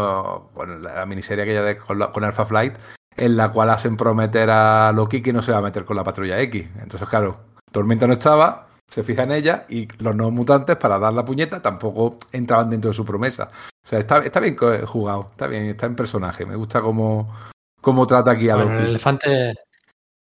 con 0.54 0.82
la 0.82 1.06
miniserie 1.06 1.44
que 1.44 1.54
ya 1.54 1.62
de, 1.62 1.76
con, 1.76 1.98
con 1.98 2.24
Alpha 2.24 2.44
Flight, 2.44 2.74
en 3.16 3.36
la 3.36 3.50
cual 3.50 3.70
hacen 3.70 3.96
prometer 3.96 4.50
a 4.50 4.92
Loki 4.94 5.22
que 5.22 5.32
no 5.32 5.42
se 5.42 5.52
va 5.52 5.58
a 5.58 5.62
meter 5.62 5.84
con 5.84 5.96
la 5.96 6.04
patrulla 6.04 6.40
X. 6.40 6.68
Entonces, 6.80 7.08
claro, 7.08 7.38
Tormenta 7.70 8.06
no 8.06 8.14
estaba, 8.14 8.68
se 8.92 9.02
fija 9.02 9.22
en 9.22 9.32
ella 9.32 9.64
y 9.70 9.88
los 10.02 10.14
nuevos 10.14 10.34
mutantes, 10.34 10.76
para 10.76 10.98
dar 10.98 11.14
la 11.14 11.24
puñeta, 11.24 11.62
tampoco 11.62 12.18
entraban 12.30 12.68
dentro 12.68 12.90
de 12.90 12.94
su 12.94 13.06
promesa. 13.06 13.50
O 13.84 13.86
sea, 13.88 13.98
está, 13.98 14.18
está 14.18 14.38
bien 14.38 14.54
co- 14.54 14.86
jugado, 14.86 15.28
está 15.30 15.46
bien, 15.46 15.64
está 15.64 15.86
en 15.86 15.96
personaje. 15.96 16.44
Me 16.44 16.56
gusta 16.56 16.82
cómo, 16.82 17.34
cómo 17.80 18.06
trata 18.06 18.32
aquí 18.32 18.50
a 18.50 18.56
Bueno, 18.56 18.78
el 18.80 18.86
elefante, 18.88 19.50
el 19.50 19.56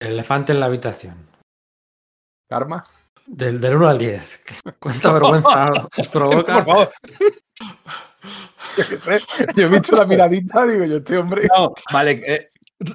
elefante 0.01 0.53
en 0.53 0.59
la 0.61 0.67
habitación. 0.67 1.15
Karma. 2.51 2.85
Del, 3.25 3.61
del 3.61 3.77
1 3.77 3.89
al 3.89 3.99
10. 3.99 4.43
¿Cuánta 4.81 5.13
vergüenza 5.13 5.73
os 5.99 6.09
provoca? 6.09 6.55
Por 6.55 6.65
favor. 6.65 6.93
Yo 8.77 8.85
qué 8.89 8.99
sé, 8.99 9.21
yo 9.55 9.67
he 9.67 9.69
visto 9.69 9.97
la 9.97 10.05
miradita, 10.05 10.67
digo 10.67 10.85
yo, 10.85 10.97
este 10.99 11.17
hombre. 11.17 11.49
No, 11.57 11.73
vale. 11.93 12.23
eh, 12.27 12.51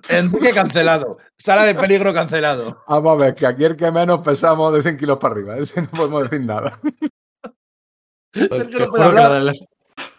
Enrique 0.10 0.52
cancelado. 0.54 1.18
Sala 1.38 1.64
de 1.64 1.76
peligro 1.76 2.14
cancelado. 2.14 2.84
Vamos 2.88 3.14
a 3.14 3.26
ver, 3.26 3.36
que 3.36 3.48
aquí 3.48 3.64
el 3.66 3.76
que 3.76 3.92
menos 3.92 4.20
pesamos 4.22 4.74
de 4.74 4.82
100 4.84 4.98
kilos 4.98 5.18
para 5.18 5.34
arriba, 5.34 5.58
ese 5.60 5.82
no 5.82 5.90
podemos 5.90 6.24
decir 6.30 6.46
nada. 6.46 6.80
No 8.34 8.48
que 8.50 8.86
lo 8.88 9.34
del, 9.34 9.68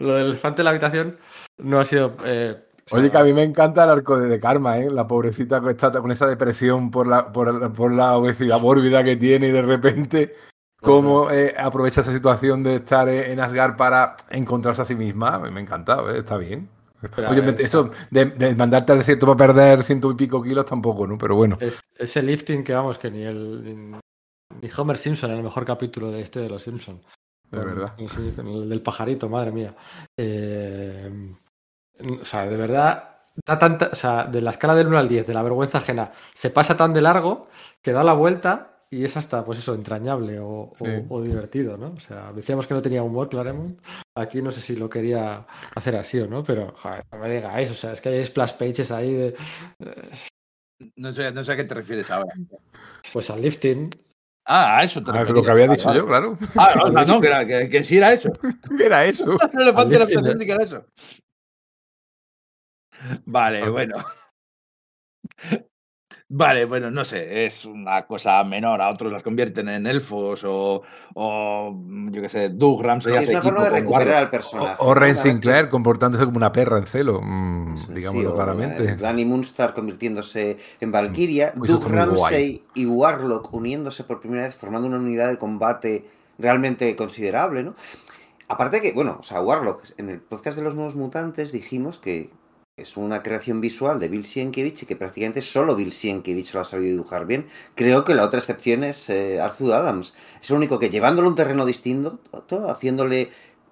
lo 0.01 0.15
del 0.15 0.27
elefante 0.27 0.61
en 0.61 0.65
la 0.65 0.71
habitación 0.71 1.19
no 1.59 1.81
ha 1.81 1.85
sido. 1.85 2.15
eh, 2.25 2.63
Oye, 2.91 3.11
que 3.11 3.17
a 3.17 3.25
mí 3.25 3.33
me 3.33 3.43
encanta 3.45 3.85
el 3.85 3.91
arco 3.91 4.19
de, 4.19 4.29
de 4.29 4.41
Karma, 4.41 4.79
¿eh? 4.79 4.91
La 4.91 5.07
pobrecita 5.07 5.61
que 5.63 5.71
está 5.71 5.93
con 5.93 6.11
esa 6.11 6.27
depresión 6.27 6.91
por 6.91 7.07
la, 7.07 7.33
por, 7.33 7.55
la- 7.55 7.69
por 7.73 7.93
la 7.93 8.17
obesidad 8.17 8.61
mórbida 8.61 9.03
que 9.05 9.17
tiene 9.17 9.49
y 9.49 9.51
de 9.53 9.63
repente 9.63 10.35
cómo 10.81 11.31
eh, 11.31 11.55
aprovecha 11.57 12.01
esa 12.01 12.13
situación 12.13 12.63
de 12.65 12.77
estar 12.77 13.09
eh, 13.09 13.33
en 13.33 13.39
Asgard 13.41 13.77
para 13.77 14.17
encontrarse 14.31 14.83
a 14.83 14.85
sí 14.85 14.97
misma. 14.97 15.37
A 15.37 15.39
mí 15.39 15.51
me 15.51 15.61
encanta, 15.61 16.03
¿eh? 16.13 16.19
está 16.19 16.37
bien. 16.37 16.69
Pero, 17.15 17.31
Oye, 17.31 17.41
a 17.41 17.45
ver, 17.45 17.61
eso 17.61 17.91
de, 18.11 18.27
de 18.27 18.55
mandarte 18.55 18.93
al 18.93 18.99
desierto 18.99 19.27
para 19.27 19.53
perder 19.53 19.83
ciento 19.83 20.11
y 20.11 20.15
pico 20.15 20.43
kilos 20.43 20.65
tampoco, 20.65 21.07
¿no? 21.07 21.19
Pero 21.19 21.35
bueno, 21.35 21.59
Es, 21.61 21.81
ese 21.97 22.23
lifting 22.23 22.63
que 22.63 22.75
vamos, 22.75 22.99
que 22.99 23.11
ni 23.11 23.23
el. 23.23 23.91
Ni, 23.91 24.71
Homer 24.77 24.99
Simpson 24.99 25.31
en 25.31 25.39
el 25.39 25.43
mejor 25.43 25.65
capítulo 25.65 26.11
de 26.11 26.21
este 26.21 26.41
de 26.41 26.49
los 26.49 26.63
Simpson. 26.63 27.03
de 27.51 27.59
verdad. 27.59 27.93
Sí, 27.97 28.35
el 28.39 28.69
del 28.69 28.83
pajarito, 28.83 29.29
madre 29.29 29.51
mía. 29.51 29.75
Eh, 30.17 31.11
o 32.21 32.25
sea, 32.25 32.47
de 32.47 32.57
verdad, 32.57 33.13
da 33.47 33.59
tanta, 33.59 33.91
o 33.93 33.95
sea, 33.95 34.25
de 34.25 34.41
la 34.41 34.51
escala 34.51 34.75
del 34.75 34.89
1 34.89 34.99
al 34.99 35.09
10, 35.09 35.27
de 35.27 35.35
la 35.35 35.43
vergüenza 35.43 35.79
ajena, 35.79 36.13
se 36.35 36.51
pasa 36.51 36.77
tan 36.77 36.93
de 36.93 37.01
largo 37.01 37.49
que 37.81 37.93
da 37.93 38.05
la 38.05 38.13
vuelta 38.13 38.72
y 38.93 39.05
es 39.07 39.17
hasta, 39.17 39.43
pues 39.43 39.59
eso, 39.59 39.75
entrañable 39.75 40.39
o, 40.39 40.49
o- 40.49 40.73
Sí. 40.75 40.85
o 41.09 41.23
divertido, 41.23 41.79
¿no? 41.79 41.95
O 41.97 42.01
sea, 42.01 42.31
decíamos 42.35 42.67
que 42.67 42.75
no 42.75 42.83
tenía 42.83 43.03
humor, 43.03 43.31
Claremont. 43.31 43.81
Aquí 44.15 44.43
no 44.43 44.53
sé 44.53 44.61
si 44.61 44.77
lo 44.77 44.91
quería 44.91 45.47
hacer 45.75 45.97
así 45.97 46.19
o 46.21 46.27
no, 46.27 46.45
pero, 46.45 46.75
joder, 46.77 47.03
no 47.11 47.19
me 47.19 47.35
digáis, 47.35 47.71
o 47.71 47.75
sea, 47.75 47.93
es 47.95 48.03
que 48.03 48.11
hay 48.11 48.25
splash 48.25 48.53
pages 48.53 48.91
ahí 48.91 49.15
de, 49.15 49.35
No 50.97 51.11
sé, 51.13 51.33
no 51.33 51.43
sé 51.43 51.53
a 51.53 51.57
qué 51.57 51.65
te 51.65 51.75
refieres 51.75 52.11
ahora. 52.11 52.35
pues 53.15 53.31
al 53.31 53.41
lifting. 53.41 53.91
Ah, 54.47 54.79
a 54.79 54.85
eso 54.85 55.03
te 55.03 55.11
Ah, 55.11 55.23
es 55.23 55.31
lo 55.31 55.43
que 55.43 55.51
había 55.53 55.69
dicho 55.69 55.87
vale. 55.89 56.01
yo, 56.01 56.07
claro. 56.07 56.37
Ah, 56.57 56.75
no, 56.77 56.91
no, 56.91 57.05
no, 57.07 57.21
que, 57.21 57.27
era- 57.29 57.47
que, 57.47 57.69
que 57.71 57.85
sí 57.85 57.97
era 57.97 58.13
eso. 58.13 58.31
¿Qué 58.77 58.85
era 58.87 59.07
eso? 59.07 59.39
La 59.55 59.65
lifting, 59.65 59.79
habitación 59.79 60.43
¿eh? 60.43 60.45
que 60.45 60.53
era 60.53 60.65
eso. 60.65 60.85
Vale, 63.25 63.69
bueno. 63.71 63.95
Vale, 66.35 66.65
bueno, 66.65 66.91
no 66.91 67.05
sé, 67.05 67.45
es 67.45 67.67
una 67.67 68.07
cosa 68.07 68.43
menor. 68.43 68.81
A 68.81 68.89
otros 68.89 69.13
las 69.13 69.23
convierten 69.23 69.69
en 69.69 69.87
elfos 69.87 70.43
o, 70.45 70.81
o 71.13 71.77
yo 72.11 72.23
qué 72.23 72.29
sé, 72.31 72.49
Doug 72.49 72.83
Ramsey 72.83 73.13
Es 73.13 73.19
hace 73.19 73.33
una 73.33 73.43
forma 73.43 73.65
de 73.65 73.71
recuperar 73.71 74.15
al 74.15 74.31
personaje. 74.31 74.77
O, 74.79 74.87
o. 74.87 74.95
Ren 74.95 75.15
Sinclair 75.15 75.69
comportándose 75.69 76.25
como 76.25 76.39
una 76.39 76.51
perra 76.51 76.79
en 76.79 76.87
celo, 76.87 77.21
mm, 77.23 77.77
Sí, 77.77 77.87
digámoslo 77.93 78.35
claramente. 78.35 78.97
Danny 78.97 79.27
Moonstar 79.27 79.75
convirtiéndose 79.75 80.57
en 80.81 80.91
Valkyria, 80.91 81.53
eso 81.63 81.79
Doug. 81.79 81.93
Ramsey 81.93 82.65
y 82.73 82.87
Warlock 82.87 83.53
uniéndose 83.53 84.03
por 84.05 84.21
primera 84.21 84.45
vez, 84.45 84.55
formando 84.55 84.89
una 84.89 84.97
unidad 84.97 85.29
de 85.29 85.37
combate 85.37 86.07
realmente 86.39 86.97
considerable, 86.97 87.63
¿no? 87.63 87.75
Aparte 88.49 88.81
que, 88.81 88.93
bueno, 88.93 89.19
o 89.21 89.23
sea, 89.23 89.43
Warlock, 89.43 89.83
en 89.99 90.09
el 90.09 90.21
podcast 90.23 90.57
de 90.57 90.63
los 90.63 90.75
nuevos 90.75 90.97
mutantes 90.97 91.53
dijimos 91.53 91.99
que 91.99 92.31
es 92.77 92.97
una 92.97 93.23
creación 93.23 93.61
visual 93.61 94.01
de 94.01 94.09
Bill 94.09 94.25
Sienkiewicz 94.25 94.83
y 94.83 94.87
que 94.87 94.97
prácticamente 94.97 95.43
solo 95.43 95.77
Bill 95.77 95.93
Sienkiewicz 95.93 96.55
lo 96.55 96.61
ha 96.61 96.65
sabido 96.65 96.93
dibujar 96.93 97.27
bien. 97.27 97.47
Creo 97.75 98.05
que 98.05 98.15
la 98.15 98.25
otra 98.25 98.39
excepción 98.41 98.83
es 98.85 99.11
eh, 99.11 99.41
Arthur 99.41 99.75
Adams. 99.75 100.15
Es 100.41 100.51
el 100.51 100.57
único 100.57 100.79
que 100.79 100.91
llevándolo 100.91 101.29
a 101.29 101.31
un 101.31 101.37
terreno 101.37 101.67
distinto, 101.67 102.19
todo, 102.47 102.71
haciéndole 102.71 103.31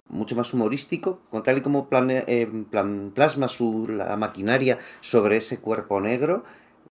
mucho 0.09 0.37
más 0.37 0.53
humorístico, 0.53 1.21
con 1.31 1.43
tal 1.43 1.59
y 1.59 1.61
como 1.63 1.89
plane- 1.89 2.25
eh, 2.27 2.47
plan- 2.71 3.13
plasma 3.15 3.49
su, 3.49 3.87
la 3.89 4.17
maquinaria 4.17 4.79
sobre 5.01 5.37
ese 5.39 5.61
cuerpo 5.61 6.01
negro, 6.01 6.45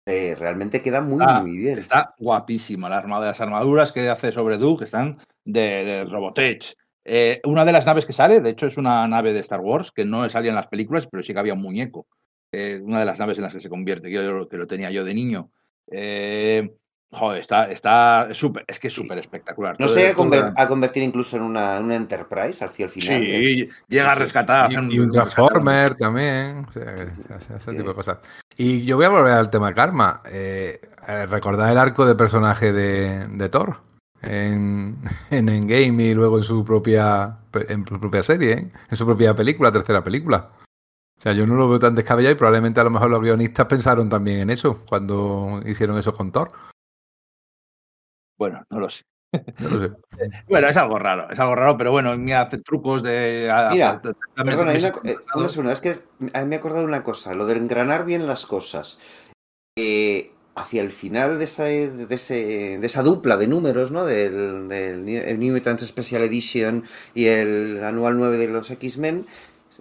eh, 0.06 0.36
realmente 0.40 0.82
queda 0.82 1.02
muy, 1.02 1.24
Ah, 1.24 1.42
muy 1.42 1.58
bien. 1.58 1.78
Está 1.80 2.16
guapísima. 2.18 2.90
La 2.90 2.98
armada, 2.98 3.28
las 3.28 3.42
armaduras 3.42 3.92
que 3.92 4.10
hace 4.10 4.32
sobre 4.32 4.58
Doug 4.58 4.84
están 4.84 5.20
de, 5.46 5.84
de 5.84 6.06
Robotech. 6.06 6.74
Eh, 7.06 7.42
una 7.46 7.66
de 7.66 7.72
las 7.72 7.86
naves 7.86 8.06
que 8.06 8.14
sale, 8.14 8.42
de 8.42 8.50
hecho, 8.50 8.68
es 8.68 8.78
una 8.78 9.08
nave 9.08 9.34
de 9.34 9.40
Star 9.40 9.62
Wars 9.62 9.92
que 9.92 10.06
no 10.06 10.30
salía 10.30 10.52
en 10.52 10.56
las 10.56 10.68
películas, 10.68 11.08
pero 11.08 11.24
sí 11.24 11.34
que 11.34 11.40
había 11.40 11.54
un 11.54 11.62
muñeco. 11.62 12.08
Eh, 12.52 12.80
una 12.84 13.00
de 13.00 13.06
las 13.06 13.20
naves 13.20 13.38
en 13.38 13.44
las 13.44 13.54
que 13.54 13.60
se 13.60 13.70
convierte, 13.70 14.10
que 14.10 14.16
yo 14.16 14.48
que 14.48 14.58
lo 14.58 14.68
tenía 14.68 14.92
yo 14.92 15.06
de 15.06 15.14
niño. 15.14 15.50
Eh, 15.90 16.72
joder, 17.12 17.40
está, 17.42 17.72
está 17.72 18.28
súper, 18.34 18.66
es 18.68 18.80
que 18.80 18.88
es 18.88 18.94
súper 18.94 19.18
espectacular. 19.18 19.76
No 19.80 19.88
se 19.88 20.00
llega 20.00 20.12
a, 20.12 20.16
conver- 20.16 20.68
convertir 20.68 21.04
incluso 21.04 21.38
en 21.38 21.44
una, 21.44 21.78
en 21.78 21.86
una 21.86 21.96
Enterprise 21.96 22.64
hacia 22.64 22.86
el 22.86 22.92
final. 22.92 23.24
¿eh? 23.24 23.44
Sí, 23.44 23.70
llega 23.88 24.12
a 24.12 24.16
rescatar. 24.16 24.72
Y, 24.72 24.96
y 24.96 25.00
un 25.00 25.10
Transformer 25.10 25.96
también, 25.96 26.66
o 26.68 26.72
sea, 26.72 26.94
ese, 26.94 27.56
ese 27.56 27.72
tipo 27.72 27.90
de 27.90 27.96
cosas. 27.96 28.18
Y 28.58 28.84
yo 28.84 28.98
voy 28.98 29.06
a 29.06 29.10
volver 29.10 29.34
al 29.34 29.50
tema 29.50 29.74
Karma. 29.74 30.22
¿Recordad 31.28 31.72
el 31.72 31.78
arco 31.78 32.06
de 32.06 32.16
personaje 32.16 32.72
de, 32.72 33.28
de 33.28 33.50
Thor? 33.50 33.78
En, 34.22 34.98
en 35.32 35.50
Endgame 35.50 36.04
y 36.04 36.14
luego 36.14 36.38
en 36.38 36.44
su 36.44 36.64
propia 36.66 37.38
en 37.54 37.86
su 37.88 38.00
propia 38.00 38.22
serie, 38.24 38.52
¿eh? 38.54 38.70
en 38.90 38.98
su 38.98 39.06
propia 39.06 39.34
película, 39.36 39.72
tercera 39.72 40.04
película. 40.04 40.50
O 41.18 41.22
sea, 41.22 41.34
yo 41.34 41.46
no 41.46 41.56
lo 41.56 41.68
veo 41.68 41.80
tan 41.80 41.96
descabellado 41.96 42.34
y 42.34 42.38
probablemente 42.38 42.80
a 42.80 42.84
lo 42.86 42.92
mejor 42.92 43.10
los 43.10 43.22
guionistas 43.22 43.66
pensaron 43.66 44.08
también 44.08 44.40
en 44.40 44.50
eso 44.50 44.86
cuando 44.88 45.60
hicieron 45.66 45.98
eso 45.98 46.14
con 46.14 46.32
Thor. 46.32 46.50
Bueno, 48.38 48.64
no 48.70 48.80
lo 48.80 48.90
sé. 48.90 49.04
Bueno, 50.48 50.68
es 50.68 50.76
algo 50.78 50.98
raro, 51.00 51.30
es 51.30 51.40
algo 51.40 51.56
raro, 51.56 51.78
pero 51.78 51.92
bueno, 51.92 52.16
me 52.18 52.34
hace 52.34 52.58
trucos 52.58 53.04
de. 53.04 53.50
a- 53.52 53.70
Mira, 53.70 53.90
a- 53.92 54.02
Perdona, 54.44 54.72
una, 54.72 54.88
eh, 55.04 55.16
una 55.36 55.50
segunda, 55.50 55.74
es 55.74 55.82
que 55.82 55.92
a 56.34 56.40
mí 56.42 56.46
me 56.48 56.56
he 56.56 56.60
acordado 56.60 56.82
de 56.82 56.88
una 56.88 57.04
cosa, 57.04 57.34
lo 57.36 57.46
de 57.46 57.56
engranar 57.58 58.06
bien 58.06 58.26
las 58.28 58.46
cosas. 58.46 59.00
Eh, 59.78 60.34
hacia 60.56 60.82
el 60.82 60.92
final 60.92 61.38
de 61.38 61.46
esa, 61.46 61.64
de, 61.66 62.06
ese- 62.10 62.78
de 62.80 62.86
esa 62.86 63.02
dupla 63.04 63.38
de 63.38 63.48
números, 63.48 63.92
¿no? 63.92 64.06
Del, 64.06 64.68
New 64.68 65.54
Mutants 65.54 65.88
Special 65.88 66.24
Edition 66.24 66.84
y 67.16 67.26
el 67.28 67.82
anual 67.84 68.18
9 68.18 68.38
de 68.38 68.48
los 68.48 68.70
X-Men, 68.72 69.26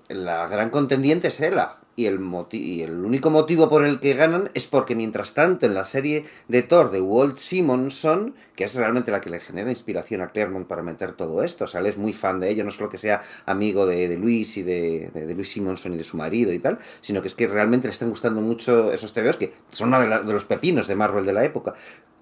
la 0.09 0.47
gran 0.47 0.71
contendiente 0.71 1.29
es 1.29 1.41
Ella. 1.41 1.78
Y 1.99 2.07
el, 2.07 2.21
y 2.53 2.83
el 2.83 2.93
único 3.05 3.29
motivo 3.29 3.69
por 3.69 3.85
el 3.85 3.99
que 3.99 4.15
ganan 4.15 4.51
es 4.55 4.67
porque 4.69 4.95
mientras 4.95 5.35
tanto 5.35 5.67
en 5.67 5.75
la 5.75 5.83
serie 5.83 6.27
de 6.47 6.63
Thor 6.63 6.93
de 6.93 7.01
Walt 7.01 7.39
Simonson, 7.39 8.37
que 8.55 8.63
es 8.63 8.75
realmente 8.77 9.11
la 9.11 9.21
que 9.21 9.31
le 9.31 9.41
genera 9.41 9.71
inspiración 9.71 10.21
a 10.21 10.29
Claremont 10.29 10.69
para 10.69 10.83
meter 10.85 11.13
todo 11.15 11.43
esto, 11.43 11.65
o 11.65 11.67
sea, 11.67 11.81
él 11.81 11.87
es 11.87 11.97
muy 11.97 12.13
fan 12.13 12.39
de 12.39 12.51
ello, 12.51 12.63
no 12.65 12.71
solo 12.71 12.89
que 12.89 12.99
sea 12.99 13.23
amigo 13.47 13.85
de, 13.85 14.07
de 14.07 14.17
Luis 14.17 14.57
y 14.59 14.63
de, 14.63 15.11
de, 15.13 15.35
Luis 15.35 15.51
Simonson 15.51 15.93
y 15.95 15.97
de 15.97 16.05
su 16.05 16.17
marido 16.17 16.53
y 16.53 16.61
tal, 16.61 16.79
sino 17.01 17.21
que 17.21 17.27
es 17.27 17.35
que 17.35 17.49
realmente 17.49 17.89
le 17.89 17.93
están 17.93 18.11
gustando 18.11 18.41
mucho 18.43 18.93
esos 18.93 19.13
TVOs 19.13 19.37
que 19.37 19.53
son 19.71 19.89
uno 19.89 20.01
de, 20.01 20.07
la- 20.09 20.21
de 20.23 20.33
los 20.33 20.45
pepinos 20.45 20.87
de 20.87 20.95
Marvel 20.95 21.27
de 21.27 21.33
la 21.33 21.45
época. 21.45 21.75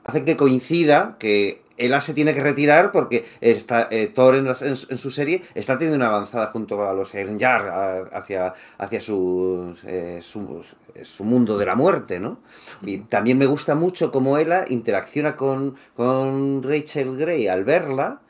Hacen 0.06 0.24
que 0.24 0.36
coincida 0.36 1.16
que 1.18 1.62
Ella 1.78 2.00
se 2.00 2.14
tiene 2.14 2.32
que 2.32 2.40
retirar 2.42 2.90
porque 2.90 3.26
está, 3.42 3.88
eh, 3.90 4.06
Thor 4.14 4.34
en, 4.36 4.46
las- 4.46 4.62
en 4.62 4.76
su- 4.78 4.90
en 4.90 4.96
su 4.96 5.10
serie 5.10 5.42
está 5.54 5.76
teniendo 5.76 5.96
una 5.96 6.06
avanzada 6.14 6.46
junto 6.46 6.88
a 6.88 6.94
los 6.94 7.12
Jar 7.38 8.08
hacia, 8.14 8.54
hacia 8.78 9.00
sus, 9.02 9.84
eh, 9.84 10.20
su, 10.22 10.64
su 11.02 11.24
mundo 11.24 11.58
de 11.58 11.66
la 11.66 11.74
muerte, 11.74 12.18
¿no? 12.18 12.38
Y 12.82 12.98
también 13.00 13.36
me 13.36 13.44
gusta 13.44 13.74
mucho 13.74 14.10
cómo 14.10 14.38
Ella 14.38 14.64
interacciona 14.70 15.36
con, 15.36 15.76
con 15.94 16.62
Rachel 16.62 17.16
Grey 17.18 17.46
al 17.48 17.64
verla 17.64 18.22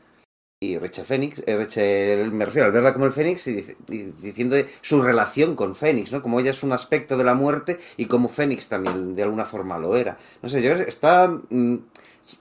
y 0.72 0.78
Rachel 0.78 1.04
Fénix, 1.06 1.42
eh, 1.46 1.56
Rachel, 1.56 2.30
me 2.32 2.44
refiero 2.44 2.66
al 2.66 2.72
verla 2.72 2.92
como 2.92 3.06
el 3.06 3.12
Fénix 3.12 3.46
y, 3.48 3.62
dic- 3.62 3.76
y 3.88 4.02
diciendo 4.22 4.56
de 4.56 4.66
su 4.80 5.02
relación 5.02 5.56
con 5.56 5.74
Fénix, 5.76 6.12
¿no? 6.12 6.22
Como 6.22 6.40
ella 6.40 6.50
es 6.50 6.62
un 6.62 6.72
aspecto 6.72 7.16
de 7.16 7.24
la 7.24 7.34
muerte 7.34 7.78
y 7.96 8.06
como 8.06 8.28
Fénix 8.28 8.68
también 8.68 9.14
de 9.16 9.22
alguna 9.22 9.44
forma 9.44 9.78
lo 9.78 9.96
era. 9.96 10.16
No 10.42 10.48
sé, 10.48 10.60
yo 10.62 10.72
creo 10.72 10.84
que 10.84 10.90
está... 10.90 11.28
mm, 11.28 11.76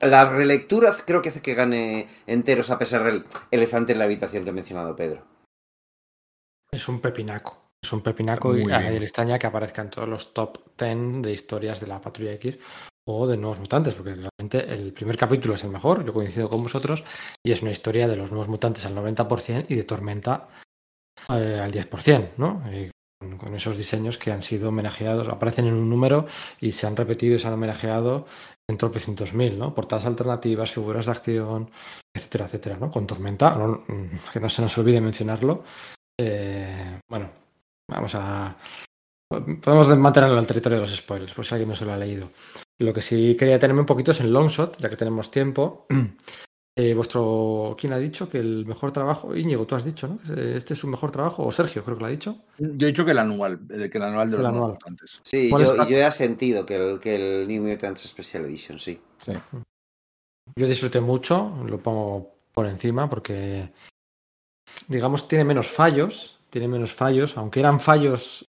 la 0.02 0.28
relectura 0.28 0.96
creo 1.06 1.22
que 1.22 1.30
hace 1.30 1.42
que 1.42 1.54
gane 1.54 2.08
enteros 2.26 2.72
a 2.72 2.80
pesar 2.80 3.04
del 3.04 3.24
elefante 3.52 3.94
en 3.94 4.00
la 4.00 4.06
habitación 4.06 4.44
que 4.44 4.50
ha 4.50 4.54
mencionado 4.54 4.96
Pedro. 4.96 5.24
Es 6.72 6.88
un 6.90 7.02
pepinaco. 7.02 7.62
Es 7.84 7.94
un 7.94 8.02
pepinaco 8.02 8.50
Muy 8.50 8.62
y 8.64 8.72
a 8.72 8.80
nadie 8.80 9.00
le 9.00 9.06
extraña 9.06 9.38
que 9.38 9.46
aparezca 9.46 9.84
en 9.84 9.92
todos 9.92 10.10
los 10.10 10.34
top 10.34 10.58
10 10.78 11.22
de 11.22 11.32
historias 11.32 11.80
de 11.80 11.88
la 11.88 12.02
Patrulla 12.02 12.34
X 12.34 12.58
o 13.08 13.28
de 13.28 13.38
Nuevos 13.38 13.60
Mutantes, 13.60 13.94
porque 13.94 14.16
realmente 14.16 14.74
el 14.74 14.94
primer 14.94 15.18
capítulo 15.18 15.54
es 15.56 15.64
el 15.64 15.70
mejor, 15.72 16.06
yo 16.06 16.14
coincido 16.14 16.50
con 16.50 16.64
vosotros, 16.64 17.04
y 17.44 17.52
es 17.52 17.62
una 17.62 17.72
historia 17.72 18.08
de 18.08 18.16
los 18.16 18.32
Nuevos 18.32 18.48
Mutantes 18.48 18.86
al 18.86 18.96
90% 18.96 19.66
y 19.70 19.76
de 19.76 19.84
Tormenta 19.84 20.48
eh, 21.30 21.60
al 21.64 21.72
10%, 21.72 22.30
¿no? 22.38 22.62
Con, 23.20 23.38
con 23.38 23.56
esos 23.56 23.78
diseños 23.78 24.18
que 24.18 24.32
han 24.32 24.44
sido 24.44 24.70
homenajeados, 24.70 25.28
aparecen 25.30 25.68
en 25.68 25.76
un 25.76 25.90
número 25.90 26.26
y 26.60 26.72
se 26.72 26.86
han 26.88 26.96
repetido 26.96 27.36
y 27.36 27.40
se 27.40 27.48
han 27.48 27.54
homenajeado 27.54 28.26
en 28.68 28.78
tropecientos 28.78 29.34
mil, 29.34 29.58
¿no? 29.58 29.74
Portadas 29.74 30.06
alternativas, 30.06 30.72
figuras 30.72 31.06
de 31.06 31.12
acción, 31.12 31.72
etcétera, 32.14 32.46
etcétera, 32.46 32.78
¿no? 32.80 32.92
Con 32.92 33.08
Tormenta, 33.08 33.56
no- 33.56 33.84
que 34.34 34.40
no 34.40 34.50
se 34.50 34.62
nos 34.64 34.78
olvide 34.78 35.00
mencionarlo, 35.00 35.64
eh, 36.20 37.00
bueno, 37.10 37.30
vamos 37.90 38.16
a. 38.16 38.56
Podemos 39.30 39.88
mantenerlo 39.98 40.38
al 40.38 40.48
territorio 40.48 40.78
de 40.80 40.82
los 40.88 40.96
spoilers, 40.96 41.34
por 41.34 41.46
si 41.46 41.54
alguien 41.56 41.70
no 41.70 41.76
se 41.76 41.86
lo 41.86 41.94
ha 41.94 41.98
leído. 41.98 42.30
Lo 42.80 42.94
que 42.94 43.02
sí 43.02 43.36
quería 43.38 43.60
tenerme 43.60 43.82
un 43.82 43.86
poquito 43.86 44.12
es 44.12 44.20
en 44.20 44.34
Longshot, 44.34 44.78
ya 44.80 44.90
que 44.90 44.98
tenemos 44.98 45.32
tiempo. 45.32 45.86
Eh, 46.78 46.94
vuestro. 46.94 47.74
¿Quién 47.80 47.94
ha 47.94 47.98
dicho 47.98 48.28
que 48.28 48.38
el 48.38 48.66
mejor 48.66 48.92
trabajo? 48.92 49.34
Íñigo, 49.34 49.66
tú 49.66 49.76
has 49.76 49.86
dicho, 49.86 50.10
¿no? 50.10 50.18
Que 50.18 50.58
este 50.58 50.74
es 50.74 50.80
su 50.82 50.88
mejor 50.90 51.10
trabajo, 51.10 51.46
o 51.46 51.50
Sergio, 51.50 51.86
creo 51.86 51.96
que 51.96 52.02
lo 52.02 52.08
ha 52.08 52.12
dicho. 52.12 52.42
Yo 52.58 52.88
he 52.88 52.92
dicho 52.92 53.06
que 53.06 53.12
el 53.12 53.18
anual, 53.20 53.62
el, 53.70 53.90
que 53.90 53.98
el 53.98 54.04
anual 54.04 54.30
de 54.30 54.36
El 54.36 54.42
los 54.42 54.50
anual. 54.50 54.60
nuevos 54.60 54.74
mutantes. 54.74 55.22
Sí, 55.24 55.50
¿Cuál 55.50 55.64
yo, 55.64 55.72
es 55.72 55.78
la- 55.78 55.86
y 55.88 55.92
yo 55.92 55.98
he 56.06 56.12
sentido 56.12 56.66
que 56.66 56.76
el, 56.76 57.00
que 57.00 57.16
el 57.44 57.48
New 57.48 57.64
Mutants 57.64 58.02
Special 58.06 58.44
Edition, 58.44 58.78
sí. 58.78 59.00
Sí. 59.20 59.32
Yo 60.58 60.68
disfruté 60.68 61.00
mucho, 61.00 61.56
lo 61.66 61.80
pongo 61.80 62.36
por 62.52 62.66
encima 62.68 63.10
porque, 63.10 63.72
digamos, 64.90 65.30
tiene 65.30 65.46
menos 65.46 65.68
fallos, 65.68 66.42
tiene 66.50 66.68
menos 66.68 66.92
fallos, 66.92 67.38
aunque 67.38 67.62
eran 67.62 67.80
fallos 67.80 68.44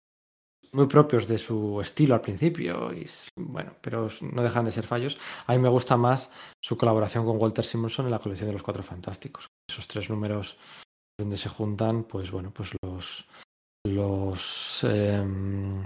muy 0.76 0.88
propios 0.88 1.28
de 1.28 1.38
su 1.38 1.80
estilo 1.82 2.14
al 2.14 2.22
principio, 2.22 2.94
y 2.94 3.06
bueno, 3.36 3.72
pero 3.82 4.10
no 4.22 4.44
dejan 4.44 4.66
de 4.66 4.72
ser 4.72 4.86
fallos. 4.86 5.18
A 5.48 5.54
mí 5.54 5.60
me 5.60 5.70
gusta 5.70 5.98
más 5.98 6.32
su 6.62 6.78
colaboración 6.78 7.26
con 7.26 7.42
Walter 7.42 7.66
Simonson 7.66 8.06
en 8.06 8.12
la 8.12 8.20
colección 8.20 8.48
de 8.48 8.54
los 8.54 8.64
Cuatro 8.64 8.84
Fantásticos. 8.84 9.48
Esos 9.70 9.88
tres 9.88 10.10
números 10.10 10.58
donde 11.18 11.38
se 11.38 11.50
juntan, 11.50 12.04
pues 12.04 12.30
bueno, 12.30 12.52
pues 12.54 12.72
los 12.84 13.26
los 13.86 14.84
em, 14.84 15.82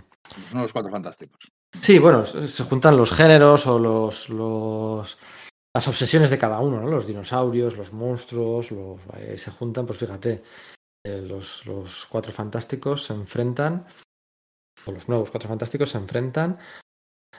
No 0.54 0.62
los 0.62 0.74
cuatro 0.74 0.92
fantásticos. 0.92 1.52
Sí, 1.82 2.00
bueno, 2.00 2.26
se 2.26 2.64
juntan 2.64 2.98
los 2.98 3.12
géneros 3.12 3.68
o 3.68 3.78
los, 3.78 4.30
los 4.30 5.18
las 5.76 5.88
obsesiones 5.88 6.32
de 6.32 6.40
cada 6.40 6.60
uno, 6.60 6.80
¿no? 6.80 6.88
Los 6.88 7.06
dinosaurios, 7.06 7.78
los 7.78 7.94
monstruos, 7.94 8.72
los, 8.72 9.00
eh, 9.18 9.38
se 9.38 9.52
juntan, 9.52 9.86
pues 9.86 10.00
fíjate, 10.00 10.42
eh, 11.06 11.22
los, 11.22 11.66
los 11.68 12.06
cuatro 12.08 12.32
fantásticos 12.32 13.06
se 13.06 13.14
enfrentan, 13.14 13.86
los 14.88 15.08
nuevos 15.08 15.32
cuatro 15.32 15.50
fantásticos 15.50 15.92
se 15.92 15.98
enfrentan 15.98 16.58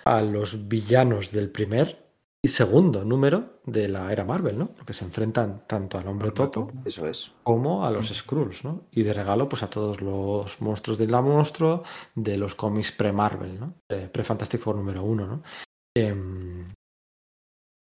a 0.04 0.22
los 0.22 0.68
villanos 0.68 1.30
del 1.30 1.50
primer 1.50 2.10
y 2.42 2.48
segundo 2.48 3.04
número 3.04 3.60
de 3.66 3.88
la 3.88 4.10
era 4.10 4.24
Marvel, 4.24 4.58
¿no? 4.58 4.68
Porque 4.68 4.94
se 4.94 5.04
enfrentan 5.04 5.66
tanto 5.66 5.98
al 5.98 6.08
hombre 6.08 6.30
topo. 6.30 6.72
Eso 6.86 7.06
es. 7.06 7.32
como 7.42 7.84
a 7.84 7.90
los 7.90 8.08
Skrulls, 8.08 8.64
¿no? 8.64 8.86
Y 8.92 9.02
de 9.02 9.12
regalo, 9.12 9.48
pues 9.48 9.62
a 9.62 9.68
todos 9.68 10.00
los 10.00 10.60
monstruos 10.62 10.96
de 10.96 11.06
la 11.06 11.20
monstruo 11.20 11.82
de 12.14 12.38
los 12.38 12.54
cómics 12.54 12.92
pre-Marvel, 12.92 13.60
¿no? 13.60 13.74
Pre-Fantastic 13.86 14.60
Four 14.60 14.76
número 14.76 15.02
uno, 15.02 15.26
¿no? 15.26 15.42
Em, 15.94 16.66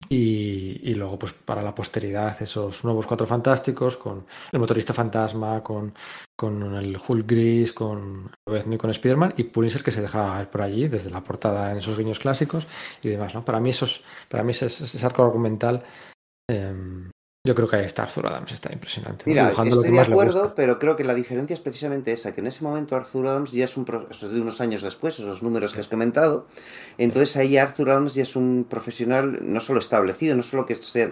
y, 0.09 0.89
y 0.89 0.95
luego, 0.95 1.19
pues 1.19 1.33
para 1.33 1.61
la 1.61 1.75
posteridad, 1.75 2.41
esos 2.41 2.83
nuevos 2.83 3.05
cuatro 3.05 3.27
fantásticos 3.27 3.95
con 3.97 4.25
el 4.51 4.59
motorista 4.59 4.93
fantasma, 4.93 5.61
con, 5.63 5.93
con 6.41 6.73
el 6.73 6.97
Hulk 6.97 7.27
gris, 7.27 7.71
con 7.71 8.31
y 8.49 8.77
con 8.77 8.89
Spider-Man 8.89 9.35
y 9.37 9.43
Punisher 9.43 9.83
que 9.83 9.91
se 9.91 10.01
deja 10.01 10.39
ver 10.39 10.49
por 10.49 10.63
allí 10.63 10.87
desde 10.87 11.11
la 11.11 11.23
portada 11.23 11.71
en 11.71 11.77
esos 11.77 11.95
guiños 11.95 12.17
clásicos 12.17 12.65
y 13.03 13.09
demás, 13.09 13.35
¿no? 13.35 13.45
Para 13.45 13.59
mí, 13.59 13.69
esos, 13.69 14.03
para 14.27 14.43
mí 14.43 14.49
ese, 14.49 14.65
ese 14.65 15.05
arco 15.05 15.23
argumental 15.23 15.83
em, 16.49 17.11
yo 17.45 17.53
creo 17.55 17.67
que 17.67 17.75
ahí 17.75 17.85
está 17.85 18.03
Arthur 18.03 18.25
Adams, 18.27 18.51
está 18.51 18.73
impresionante. 18.73 19.23
¿no? 19.25 19.29
Mira, 19.31 19.43
Dibujando 19.45 19.75
lo 19.75 19.81
estoy 19.83 19.95
de 19.95 20.01
acuerdo, 20.01 20.53
pero 20.55 20.79
creo 20.79 20.95
que 20.95 21.03
la 21.03 21.13
diferencia 21.13 21.53
es 21.53 21.59
precisamente 21.59 22.11
esa, 22.11 22.33
que 22.33 22.41
en 22.41 22.47
ese 22.47 22.63
momento 22.63 22.95
Arthur 22.95 23.27
Adams 23.27 23.51
ya 23.51 23.65
es 23.65 23.77
un, 23.77 23.85
pro- 23.85 24.07
eso 24.09 24.25
es 24.25 24.31
de 24.31 24.41
unos 24.41 24.61
años 24.61 24.81
después, 24.81 25.19
esos 25.19 25.43
números 25.43 25.73
que 25.73 25.79
has 25.79 25.87
comentado, 25.87 26.47
entonces 26.97 27.37
ahí 27.37 27.57
Arthur 27.57 27.91
Adams 27.91 28.15
ya 28.15 28.23
es 28.23 28.35
un 28.35 28.65
profesional 28.67 29.39
no 29.41 29.59
solo 29.59 29.79
establecido, 29.79 30.35
no 30.35 30.43
solo 30.43 30.65
que 30.65 30.75
sea, 30.75 31.11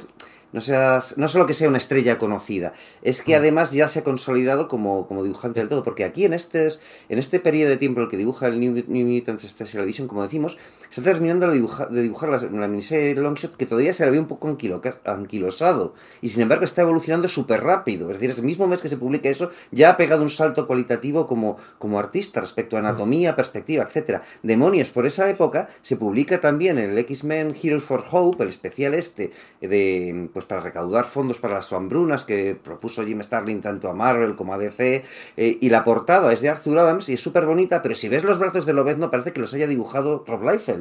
no, 0.51 0.61
sea, 0.61 0.99
no 1.15 1.29
solo 1.29 1.45
que 1.47 1.53
sea 1.53 1.67
una 1.69 1.77
estrella 1.77 2.17
conocida, 2.17 2.73
es 3.01 3.21
Mm. 3.21 3.25
que 3.25 3.35
además 3.35 3.71
ya 3.71 3.87
se 3.87 3.99
ha 3.99 4.03
consolidado 4.03 4.67
como, 4.67 5.07
como 5.07 5.23
dibujante 5.23 5.59
del 5.59 5.69
todo, 5.69 5.83
porque 5.83 6.03
aquí 6.03 6.25
en 6.25 6.33
este, 6.33 6.69
en 7.09 7.19
este 7.19 7.39
periodo 7.39 7.69
de 7.69 7.77
tiempo 7.77 7.99
en 7.99 8.05
el 8.05 8.11
que 8.11 8.17
dibuja 8.17 8.47
el 8.47 8.59
New, 8.59 8.83
New 8.87 9.07
Mutants 9.07 9.47
Special 9.47 9.83
Edition, 9.83 10.07
como 10.07 10.23
decimos, 10.23 10.57
está 10.89 11.03
terminando 11.03 11.47
de 11.47 11.53
dibujar, 11.53 11.89
de 11.89 12.01
dibujar 12.01 12.29
la, 12.29 12.37
la 12.37 12.67
miniserie 12.67 13.15
Longshot 13.15 13.55
que 13.57 13.65
todavía 13.65 13.93
se 13.93 14.05
le 14.05 14.11
ve 14.11 14.19
un 14.19 14.27
poco 14.27 14.47
anquilo- 14.47 14.81
anquilosado 15.05 15.93
y 16.21 16.29
sin 16.29 16.41
embargo 16.43 16.65
está 16.65 16.81
evolucionando 16.81 17.29
súper 17.29 17.61
rápido. 17.63 18.09
Es 18.09 18.17
decir, 18.17 18.29
ese 18.31 18.41
mismo 18.41 18.67
mes 18.67 18.81
que 18.81 18.89
se 18.89 18.97
publica 18.97 19.29
eso 19.29 19.51
ya 19.71 19.91
ha 19.91 19.97
pegado 19.97 20.23
un 20.23 20.29
salto 20.29 20.67
cualitativo 20.67 21.27
como, 21.27 21.57
como 21.77 21.99
artista 21.99 22.41
respecto 22.41 22.75
a 22.75 22.79
anatomía, 22.79 23.35
perspectiva, 23.35 23.83
etcétera. 23.83 24.21
Demonios, 24.43 24.89
por 24.89 25.05
esa 25.05 25.29
época 25.29 25.69
se 25.81 25.95
publica 25.97 26.41
también 26.41 26.77
el 26.77 26.97
X-Men 26.97 27.55
Heroes 27.61 27.83
for 27.83 28.03
Hope, 28.11 28.43
el 28.43 28.49
especial 28.49 28.93
este 28.93 29.31
de 29.61 30.29
pues 30.33 30.45
para 30.45 30.61
recaudar 30.61 31.05
fondos 31.05 31.39
para 31.39 31.55
las 31.55 31.71
hambrunas 31.73 32.23
que 32.25 32.55
propuso 32.61 33.03
Jim 33.05 33.21
Starlin 33.21 33.61
tanto 33.61 33.89
a 33.89 33.93
Marvel 33.93 34.35
como 34.35 34.53
a 34.53 34.57
DC 34.57 35.03
eh, 35.37 35.57
y 35.61 35.69
la 35.69 35.83
portada 35.83 36.31
es 36.33 36.41
de 36.41 36.49
Arthur 36.49 36.77
Adams 36.79 37.09
y 37.09 37.13
es 37.13 37.21
súper 37.21 37.45
bonita, 37.45 37.81
pero 37.81 37.95
si 37.95 38.09
ves 38.09 38.23
los 38.23 38.39
brazos 38.39 38.65
de 38.65 38.73
Lobezno 38.73 39.11
parece 39.11 39.33
que 39.33 39.41
los 39.41 39.53
haya 39.53 39.67
dibujado 39.67 40.23
Rob 40.27 40.43
Liefeld. 40.49 40.78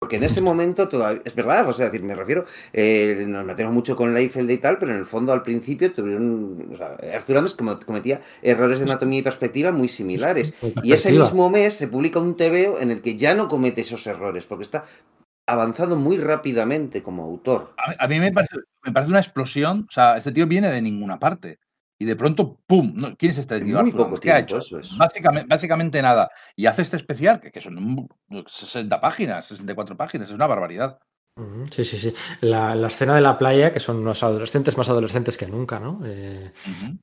Porque 0.00 0.14
en 0.16 0.22
ese 0.22 0.40
momento 0.40 0.88
todavía, 0.88 1.22
es 1.24 1.34
verdad, 1.34 1.68
o 1.68 1.72
sea, 1.72 1.86
decir, 1.86 2.04
me 2.04 2.14
refiero, 2.14 2.44
eh, 2.72 3.24
nos 3.26 3.44
metemos 3.44 3.72
mucho 3.74 3.96
con 3.96 4.14
Leifeld 4.14 4.48
y 4.48 4.58
tal, 4.58 4.78
pero 4.78 4.92
en 4.92 4.98
el 4.98 5.06
fondo 5.06 5.32
al 5.32 5.42
principio 5.42 5.92
tuvieron, 5.92 6.68
o 6.72 6.76
sea, 6.76 6.96
Arthur 7.14 7.56
como- 7.56 7.80
cometía 7.80 8.20
errores 8.40 8.78
de 8.78 8.84
anatomía 8.84 9.18
y 9.18 9.22
perspectiva 9.22 9.72
muy 9.72 9.88
similares. 9.88 10.54
Y 10.84 10.92
ese 10.92 11.10
mismo 11.10 11.50
mes 11.50 11.74
se 11.74 11.88
publica 11.88 12.20
un 12.20 12.36
TVO 12.36 12.78
en 12.78 12.92
el 12.92 13.02
que 13.02 13.16
ya 13.16 13.34
no 13.34 13.48
comete 13.48 13.80
esos 13.80 14.06
errores, 14.06 14.46
porque 14.46 14.62
está 14.62 14.84
avanzando 15.48 15.96
muy 15.96 16.16
rápidamente 16.18 17.02
como 17.02 17.24
autor. 17.24 17.74
A, 17.76 18.04
a 18.04 18.08
mí 18.08 18.20
me 18.20 18.30
parece, 18.30 18.56
me 18.84 18.92
parece 18.92 19.10
una 19.10 19.20
explosión. 19.20 19.86
O 19.88 19.92
sea, 19.92 20.16
este 20.16 20.30
tío 20.30 20.46
viene 20.46 20.70
de 20.70 20.80
ninguna 20.80 21.18
parte. 21.18 21.58
Y 22.00 22.04
de 22.04 22.14
pronto, 22.16 22.60
¡pum! 22.66 22.92
No, 22.94 23.16
¿Quién 23.16 23.32
es 23.32 23.38
este 23.38 23.56
En 23.56 23.64
tío? 23.66 23.80
muy 23.82 23.90
poco? 23.92 24.16
¿Qué 24.16 24.30
ha 24.30 24.38
hecho? 24.38 24.58
eso 24.58 24.78
es. 24.78 24.96
Básicamente, 24.96 25.48
básicamente 25.48 26.00
nada. 26.00 26.30
Y 26.54 26.66
hace 26.66 26.82
este 26.82 26.96
especial, 26.96 27.40
que, 27.40 27.50
que 27.50 27.60
son 27.60 27.76
un- 27.76 28.08
60 28.46 29.00
páginas, 29.00 29.46
64 29.46 29.96
páginas, 29.96 30.28
es 30.28 30.34
una 30.34 30.46
barbaridad. 30.46 30.98
Sí, 31.70 31.84
sí, 31.84 31.98
sí. 31.98 32.14
La, 32.40 32.74
la 32.74 32.88
escena 32.88 33.14
de 33.14 33.20
la 33.20 33.38
playa, 33.38 33.72
que 33.72 33.78
son 33.80 33.98
unos 33.98 34.22
adolescentes 34.24 34.76
más 34.76 34.88
adolescentes 34.88 35.36
que 35.36 35.46
nunca, 35.46 35.78
¿no? 35.78 36.00
Eh, 36.04 36.52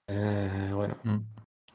eh, 0.07 0.69
bueno, 0.73 0.95
Mm. 1.03 1.19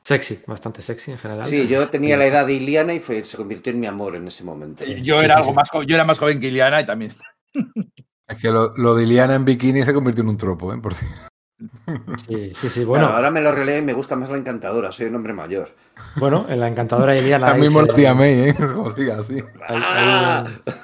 sexy, 0.05 0.41
bastante 0.47 0.83
sexy 0.83 1.11
en 1.13 1.19
general. 1.19 1.47
Sí, 1.47 1.67
yo 1.69 1.89
tenía 1.89 2.17
la 2.19 2.27
edad 2.27 2.47
de 2.47 2.55
Iliana 2.55 2.93
y 2.95 3.01
fue, 3.01 3.25
se 3.25 3.37
convirtió 3.39 3.73
en 3.73 3.81
mi 3.81 3.87
amor 3.87 4.17
en 4.17 4.29
ese 4.29 4.45
momento. 4.45 4.85
Sí. 4.85 5.01
Yo 5.03 5.23
era 5.23 5.35
sí, 5.37 5.41
algo 5.41 5.51
sí. 5.53 5.57
más 5.57 5.69
yo 5.87 5.95
era 5.95 6.05
más 6.05 6.19
joven 6.19 6.39
que 6.41 6.49
Iliana 6.49 6.81
y 6.83 6.87
también. 6.87 7.13
Es 8.29 8.37
que 8.39 8.51
lo, 8.51 8.77
lo 8.77 8.95
de 8.95 9.05
Iliana 9.05 9.35
en 9.35 9.45
bikini 9.45 9.83
se 9.83 9.93
convirtió 9.95 10.23
en 10.23 10.29
un 10.29 10.37
tropo, 10.37 10.73
¿eh? 10.75 10.79
Por 10.79 10.95
cierto. 10.95 11.30
Sí, 12.29 12.53
sí, 12.55 12.69
sí. 12.71 12.85
Bueno, 12.85 13.09
ahora 13.09 13.31
me 13.31 13.41
lo 13.41 13.53
releo 13.53 13.79
y 13.79 13.83
me 13.83 13.93
gusta 13.93 14.17
más 14.17 14.31
la 14.31 14.39
encantadora, 14.39 14.93
soy 14.93 15.07
un 15.07 15.17
hombre 15.17 15.33
mayor. 15.33 15.75
bueno, 16.17 16.47
en 16.49 16.61
la 16.61 16.69
encantadora 16.69 17.17
Iliana. 17.17 17.47
sea, 17.47 17.55
ahí 17.55 17.61
mismo 17.61 17.83
la 17.83 17.95
tía 17.95 18.15
May, 18.15 18.51
¿eh? 18.51 18.55
Como 18.75 18.93
siga 18.95 19.19
así. 19.19 19.35
hay, 19.67 19.77
hay 19.77 19.83
¡Ah! 19.85 20.45
un, 20.47 20.75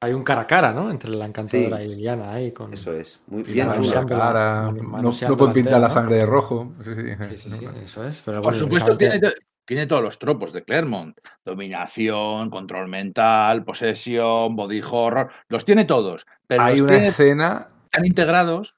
hay 0.00 0.12
un 0.12 0.22
cara 0.22 0.42
a 0.42 0.46
cara, 0.46 0.72
¿no? 0.72 0.90
Entre 0.90 1.10
la 1.10 1.26
encantadora 1.26 1.82
y 1.82 1.92
Iliana 1.92 2.32
ahí 2.32 2.52
con. 2.52 2.72
Eso 2.72 2.92
es, 2.92 3.20
muy 3.26 3.40
Y 3.42 3.52
bien 3.52 3.70
chula. 3.72 4.06
cara, 4.06 4.70
no, 4.72 5.00
no 5.02 5.36
pueden 5.36 5.46
la 5.48 5.52
pintar 5.52 5.80
la 5.80 5.90
sangre 5.90 6.16
de 6.16 6.26
rojo. 6.26 6.72
Sí, 6.82 6.94
sí. 6.94 7.02
Sí, 7.30 7.36
sí, 7.36 7.50
sí, 7.58 7.66
eso 7.84 8.06
es. 8.06 8.22
Pero 8.24 8.38
Por 8.38 8.52
bueno, 8.52 8.58
supuesto, 8.58 8.96
tiene, 8.96 9.20
tiene 9.66 9.86
todos 9.86 10.02
los 10.02 10.18
tropos 10.18 10.52
de 10.52 10.62
Claremont. 10.64 11.18
Dominación, 11.44 12.48
control 12.48 12.88
mental, 12.88 13.64
posesión, 13.64 14.54
body 14.56 14.80
horror. 14.88 15.30
Los 15.48 15.64
tiene 15.64 15.84
todos. 15.84 16.24
Pero 16.46 16.62
Hay 16.62 16.80
una 16.80 16.92
tiene 16.92 17.08
escena 17.08 17.68
tan 17.90 18.06
integrados. 18.06 18.76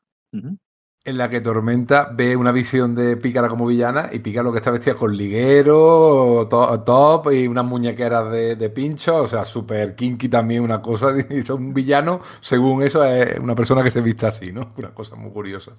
En 1.04 1.16
la 1.16 1.30
que 1.30 1.40
Tormenta 1.40 2.10
ve 2.12 2.36
una 2.36 2.52
visión 2.52 2.94
de 2.94 3.16
Pícara 3.16 3.48
como 3.48 3.66
villana 3.66 4.10
y 4.12 4.18
Pícara 4.18 4.44
lo 4.44 4.52
que 4.52 4.58
está 4.58 4.70
vestida 4.70 4.94
con 4.96 5.16
liguero, 5.16 6.46
to- 6.50 6.80
top 6.82 7.32
y 7.32 7.46
unas 7.46 7.64
muñequeras 7.64 8.30
de, 8.30 8.56
de 8.56 8.70
pincho, 8.70 9.22
o 9.22 9.26
sea, 9.26 9.44
súper 9.44 9.94
kinky 9.96 10.28
también 10.28 10.62
una 10.62 10.82
cosa. 10.82 11.08
Y 11.30 11.42
son 11.42 11.62
un 11.64 11.74
villano, 11.74 12.20
según 12.40 12.82
eso, 12.82 13.04
es 13.04 13.38
una 13.38 13.54
persona 13.54 13.82
que 13.82 13.90
se 13.90 14.00
viste 14.00 14.26
así, 14.26 14.52
¿no? 14.52 14.72
Una 14.76 14.92
cosa 14.94 15.16
muy 15.16 15.30
curiosa. 15.30 15.72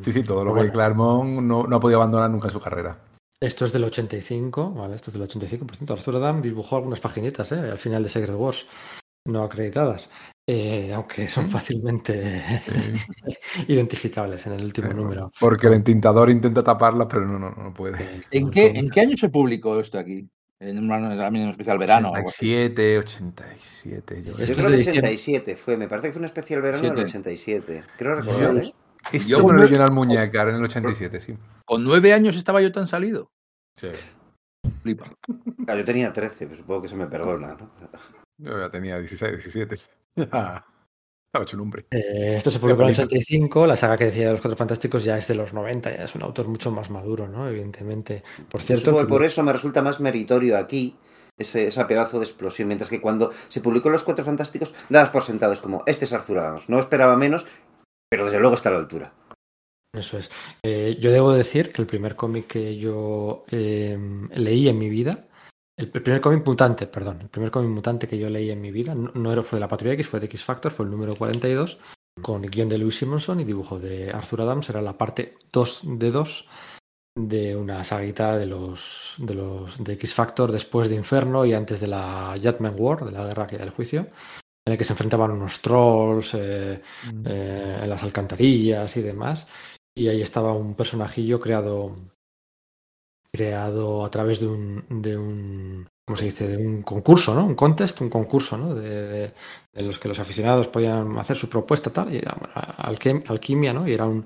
Sí, 0.00 0.12
sí, 0.12 0.22
todo 0.22 0.44
lo 0.44 0.50
Bueno, 0.50 0.66
que 0.66 0.72
Claremont 0.72 1.40
no, 1.40 1.66
no 1.66 1.76
ha 1.76 1.80
podido 1.80 1.98
abandonar 2.00 2.28
nunca 2.30 2.48
en 2.48 2.52
su 2.52 2.60
carrera. 2.60 2.98
Esto 3.40 3.64
es 3.64 3.72
del 3.72 3.84
85, 3.84 4.72
¿vale? 4.74 4.96
Esto 4.96 5.10
es 5.10 5.14
del 5.14 5.22
85. 5.22 5.66
Por 5.66 5.76
cierto, 5.76 5.94
Arthur 5.94 6.16
Adam 6.16 6.42
dibujó 6.42 6.76
algunas 6.76 7.00
paginitas, 7.00 7.52
¿eh? 7.52 7.70
Al 7.70 7.78
final 7.78 8.02
de 8.02 8.08
Secret 8.08 8.34
Wars, 8.36 8.66
no 9.26 9.42
acreditadas. 9.44 10.10
Eh, 10.50 10.94
aunque 10.94 11.28
son 11.28 11.50
fácilmente 11.50 12.42
identificables 13.68 14.46
en 14.46 14.54
el 14.54 14.64
último 14.64 14.92
número. 14.94 15.30
Porque 15.38 15.66
el 15.66 15.74
entintador 15.74 16.30
intenta 16.30 16.62
taparlas, 16.64 17.06
pero 17.10 17.26
no, 17.26 17.38
no, 17.38 17.50
no 17.50 17.74
puede. 17.74 18.02
Eh, 18.02 18.22
¿En 18.30 18.50
qué, 18.50 18.68
¿En 18.68 18.88
qué 18.88 19.02
año 19.02 19.16
se 19.18 19.28
publicó 19.28 19.78
esto 19.78 19.98
aquí? 19.98 20.26
En 20.58 20.78
un, 20.78 20.88
también 20.88 21.44
en 21.44 21.50
especial 21.50 21.76
verano. 21.76 22.12
o 22.12 22.14
algo 22.14 22.28
así. 22.30 22.50
87, 22.50 22.98
87. 22.98 24.22
Yo 24.24 24.30
Esto 24.32 24.38
Yo 24.38 24.42
es 24.44 24.50
creo 24.52 24.64
de 24.64 24.70
que 24.72 24.76
diciembre. 24.78 25.00
87 25.10 25.56
fue, 25.56 25.76
me 25.76 25.86
parece 25.86 26.08
que 26.08 26.12
fue 26.14 26.20
un 26.20 26.24
especial 26.26 26.62
verano 26.62 26.82
del 26.82 26.92
Siete. 26.92 27.04
87. 27.10 27.84
Creo 27.98 28.16
recordar, 28.16 28.54
Yo- 28.54 28.60
¿eh? 28.60 28.74
Esto 29.12 29.28
Yo 29.28 29.46
me 29.46 29.52
lo 29.54 29.64
en 29.66 29.80
el 29.80 29.92
muñecar 29.92 30.48
en 30.48 30.56
el 30.56 30.64
87, 30.64 31.20
sí. 31.20 31.36
Con 31.66 31.84
nueve 31.84 32.12
años 32.14 32.36
estaba 32.36 32.62
yo 32.62 32.72
tan 32.72 32.88
salido. 32.88 33.30
Sí. 33.76 33.88
Flipa. 34.82 35.12
Yo 35.28 35.84
tenía 35.84 36.12
13, 36.12 36.46
pues 36.46 36.58
supongo 36.58 36.82
que 36.82 36.88
se 36.88 36.96
me 36.96 37.06
perdona, 37.06 37.54
¿no? 37.54 37.70
Yo 38.38 38.58
ya 38.58 38.70
tenía 38.70 38.98
16, 38.98 39.32
17. 39.32 39.76
Estaba 41.28 41.44
hecho 41.44 41.56
un 41.58 41.62
hombre. 41.62 41.86
Eh, 41.90 42.36
esto 42.38 42.50
se 42.50 42.58
publicó 42.58 42.82
en 42.82 42.88
el 42.88 42.96
película. 42.96 43.18
85, 43.18 43.66
la 43.66 43.76
saga 43.76 43.98
que 43.98 44.06
decía 44.06 44.26
de 44.26 44.32
los 44.32 44.40
Cuatro 44.40 44.56
Fantásticos 44.56 45.04
ya 45.04 45.18
es 45.18 45.28
de 45.28 45.34
los 45.34 45.52
90, 45.52 45.94
ya 45.94 46.04
es 46.04 46.14
un 46.14 46.22
autor 46.22 46.48
mucho 46.48 46.70
más 46.70 46.88
maduro, 46.88 47.28
¿no? 47.28 47.46
Evidentemente. 47.46 48.22
Por 48.50 48.62
cierto, 48.62 49.06
por 49.06 49.22
eso 49.22 49.42
me 49.42 49.52
resulta 49.52 49.82
más 49.82 50.00
meritorio 50.00 50.56
aquí 50.56 50.96
ese, 51.36 51.66
esa 51.66 51.86
pedazo 51.86 52.18
de 52.18 52.24
explosión, 52.24 52.68
mientras 52.68 52.88
que 52.88 53.02
cuando 53.02 53.30
se 53.48 53.60
publicó 53.60 53.90
Los 53.90 54.04
Cuatro 54.04 54.24
Fantásticos, 54.24 54.74
dabas 54.88 55.10
por 55.10 55.22
sentados 55.22 55.60
como, 55.60 55.82
este 55.86 56.06
es 56.06 56.14
Arthur 56.14 56.38
Adams. 56.38 56.68
No 56.68 56.80
esperaba 56.80 57.14
menos, 57.16 57.46
pero 58.08 58.24
desde 58.24 58.40
luego 58.40 58.54
está 58.54 58.70
a 58.70 58.72
la 58.72 58.78
altura. 58.78 59.12
Eso 59.92 60.18
es. 60.18 60.30
Eh, 60.62 60.96
yo 61.00 61.12
debo 61.12 61.32
decir 61.32 61.72
que 61.72 61.82
el 61.82 61.86
primer 61.86 62.16
cómic 62.16 62.46
que 62.46 62.76
yo 62.76 63.44
eh, 63.50 63.98
leí 64.34 64.68
en 64.68 64.78
mi 64.78 64.88
vida, 64.88 65.27
el, 65.78 65.90
el 65.94 66.02
primer 66.02 66.20
cómic 66.20 66.44
mutante, 66.44 66.86
perdón, 66.86 67.22
el 67.22 67.28
primer 67.28 67.50
cómic 67.50 67.70
mutante 67.70 68.06
que 68.06 68.18
yo 68.18 68.28
leí 68.28 68.50
en 68.50 68.60
mi 68.60 68.70
vida, 68.70 68.94
no, 68.94 69.10
no 69.14 69.32
era, 69.32 69.42
fue 69.42 69.56
de 69.56 69.60
la 69.60 69.68
Patrulla 69.68 69.94
X, 69.94 70.06
fue 70.06 70.20
de 70.20 70.26
X 70.26 70.44
Factor, 70.44 70.70
fue 70.72 70.84
el 70.84 70.90
número 70.90 71.14
42, 71.14 71.78
con 72.20 72.42
guion 72.42 72.68
de 72.68 72.78
Louis 72.78 72.96
Simonson 72.96 73.40
y 73.40 73.44
dibujo 73.44 73.78
de 73.78 74.10
Arthur 74.10 74.42
Adams, 74.42 74.68
era 74.68 74.82
la 74.82 74.98
parte 74.98 75.36
2 75.52 75.82
de 75.98 76.10
2 76.10 76.48
de 77.18 77.56
una 77.56 77.82
saguita 77.82 78.36
de 78.36 78.46
los 78.46 79.16
de 79.18 79.34
los 79.34 79.82
de 79.82 79.94
X 79.94 80.14
Factor 80.14 80.52
después 80.52 80.88
de 80.88 80.94
Inferno 80.94 81.44
y 81.44 81.52
antes 81.52 81.80
de 81.80 81.88
la 81.88 82.34
Judgment 82.40 82.76
War, 82.78 83.04
de 83.04 83.12
la 83.12 83.24
guerra 83.24 83.46
que 83.46 83.58
del 83.58 83.70
juicio, 83.70 84.06
en 84.64 84.72
el 84.72 84.78
que 84.78 84.84
se 84.84 84.92
enfrentaban 84.92 85.32
unos 85.32 85.60
trolls 85.60 86.34
eh, 86.34 86.80
eh, 87.24 87.78
en 87.82 87.90
las 87.90 88.02
alcantarillas 88.04 88.96
y 88.96 89.02
demás. 89.02 89.48
Y 89.96 90.06
ahí 90.08 90.22
estaba 90.22 90.52
un 90.52 90.74
personajillo 90.74 91.40
creado 91.40 91.96
creado 93.32 94.04
a 94.04 94.10
través 94.10 94.40
de 94.40 94.46
un, 94.46 94.84
de 94.88 95.16
un 95.16 95.86
¿cómo 96.06 96.16
se 96.16 96.24
dice? 96.26 96.48
de 96.48 96.56
un 96.56 96.82
concurso, 96.82 97.34
¿no? 97.34 97.44
Un 97.44 97.54
contest, 97.54 98.00
un 98.00 98.08
concurso, 98.08 98.56
¿no? 98.56 98.74
De, 98.74 99.32
los 99.74 99.98
que 99.98 100.08
los 100.08 100.18
aficionados 100.18 100.68
podían 100.68 101.16
hacer 101.18 101.36
su 101.36 101.48
propuesta 101.48 101.90
tal, 101.90 102.12
y 102.12 102.18
era 102.18 102.36
alquimia, 103.28 103.72
¿no? 103.72 103.86
Y 103.86 103.92
era 103.92 104.06
un, 104.06 104.24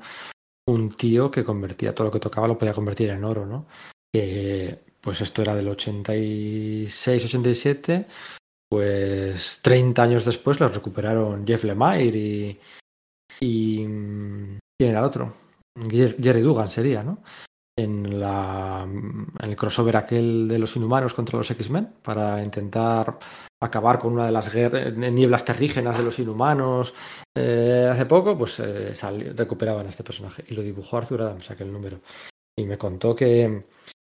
un 0.68 0.96
tío 0.96 1.30
que 1.30 1.44
convertía 1.44 1.94
todo 1.94 2.06
lo 2.06 2.12
que 2.12 2.20
tocaba 2.20 2.46
lo 2.48 2.56
podía 2.56 2.72
convertir 2.72 3.10
en 3.10 3.24
oro, 3.24 3.44
¿no? 3.44 3.66
Que, 4.14 4.78
pues 5.00 5.20
esto 5.20 5.42
era 5.42 5.54
del 5.56 5.68
86, 5.68 7.24
87, 7.24 8.06
pues 8.70 9.58
30 9.62 10.02
años 10.04 10.24
después 10.24 10.60
lo 10.60 10.68
recuperaron 10.68 11.46
Jeff 11.46 11.64
Lemire 11.64 12.16
y, 12.16 12.60
y 13.40 13.78
¿quién 13.84 14.90
era 14.90 15.00
el 15.00 15.04
otro? 15.04 15.32
Jer- 15.76 16.16
Jerry 16.22 16.40
Dugan 16.40 16.70
sería, 16.70 17.02
¿no? 17.02 17.18
En, 17.74 18.20
la, 18.20 18.82
en 18.84 19.32
el 19.40 19.56
crossover 19.56 19.96
aquel 19.96 20.46
de 20.46 20.58
los 20.58 20.76
inhumanos 20.76 21.14
contra 21.14 21.38
los 21.38 21.50
X-Men 21.50 21.94
para 22.02 22.44
intentar 22.44 23.18
acabar 23.62 23.98
con 23.98 24.12
una 24.12 24.26
de 24.26 24.32
las 24.32 24.52
nieblas 24.54 25.44
terrígenas 25.46 25.96
de 25.96 26.04
los 26.04 26.18
inhumanos 26.18 26.92
eh, 27.34 27.88
hace 27.90 28.04
poco, 28.04 28.36
pues 28.36 28.60
eh, 28.60 28.92
recuperaban 29.34 29.86
a 29.86 29.88
este 29.88 30.04
personaje 30.04 30.44
y 30.48 30.54
lo 30.54 30.60
dibujó 30.60 30.98
Arthur 30.98 31.22
Adams, 31.22 31.50
aquel 31.50 31.72
número. 31.72 32.00
Y 32.58 32.66
me 32.66 32.76
contó 32.76 33.16
que 33.16 33.44
eh, 33.44 33.64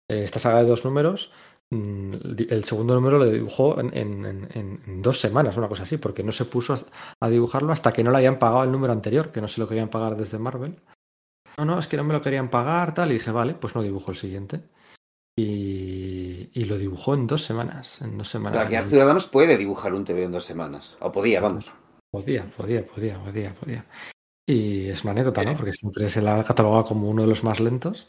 esta 0.09 0.39
saga 0.39 0.63
de 0.63 0.69
dos 0.69 0.85
números, 0.87 1.31
mm, 1.71 2.15
el 2.49 2.65
segundo 2.65 2.95
número 2.95 3.19
lo 3.19 3.27
dibujó 3.27 3.79
en, 3.79 3.95
en- 3.95 5.03
dos 5.03 5.21
semanas, 5.21 5.59
una 5.59 5.69
cosa 5.69 5.83
así, 5.83 5.99
porque 5.99 6.23
no 6.23 6.33
se 6.33 6.47
puso 6.47 6.77
a 7.21 7.29
dibujarlo 7.29 7.73
hasta 7.73 7.93
que 7.93 8.03
no 8.05 8.11
le 8.11 8.17
habían 8.17 8.39
pagado 8.39 8.65
el 8.65 8.73
número 8.73 8.95
anterior, 8.95 9.31
que 9.33 9.43
no 9.43 9.49
se 9.49 9.61
lo 9.61 9.69
querían 9.69 9.91
pagar 9.91 10.17
desde 10.17 10.39
Marvel. 10.39 10.81
No, 11.61 11.67
no, 11.67 11.79
es 11.79 11.89
que 11.89 11.99
no 11.99 12.05
me 12.05 12.15
lo 12.15 12.23
querían 12.23 12.49
pagar, 12.49 12.95
tal, 12.95 13.11
y 13.11 13.15
dije, 13.15 13.31
vale, 13.31 13.53
pues 13.53 13.75
no 13.75 13.83
dibujo 13.83 14.13
el 14.13 14.17
siguiente. 14.17 14.63
Y, 15.37 16.49
y 16.55 16.65
lo 16.65 16.79
dibujó 16.79 17.13
en 17.13 17.27
dos 17.27 17.45
semanas. 17.45 18.01
En 18.01 18.17
dos 18.17 18.29
O 18.29 18.31
semanas. 18.31 18.73
Arthur 18.73 19.03
Adams 19.03 19.27
puede 19.27 19.59
dibujar 19.59 19.93
un 19.93 20.07
TV 20.07 20.25
en 20.25 20.33
dos 20.33 20.45
semanas. 20.45 20.97
O 21.01 21.13
podía, 21.13 21.39
vamos. 21.43 21.75
Podía, 22.11 22.51
podía, 22.57 22.87
podía, 22.87 23.19
podía, 23.19 23.55
podía. 23.55 23.85
Y 24.47 24.89
es 24.89 25.05
una 25.05 25.11
anécdota, 25.11 25.45
¿no? 25.45 25.55
Porque 25.55 25.73
siempre 25.73 26.09
se 26.09 26.23
la 26.23 26.41
ha 26.41 26.45
catalogado 26.45 26.87
como 26.87 27.11
uno 27.11 27.23
de 27.23 27.29
los 27.29 27.45
más 27.45 27.61
lentos. 27.61 28.09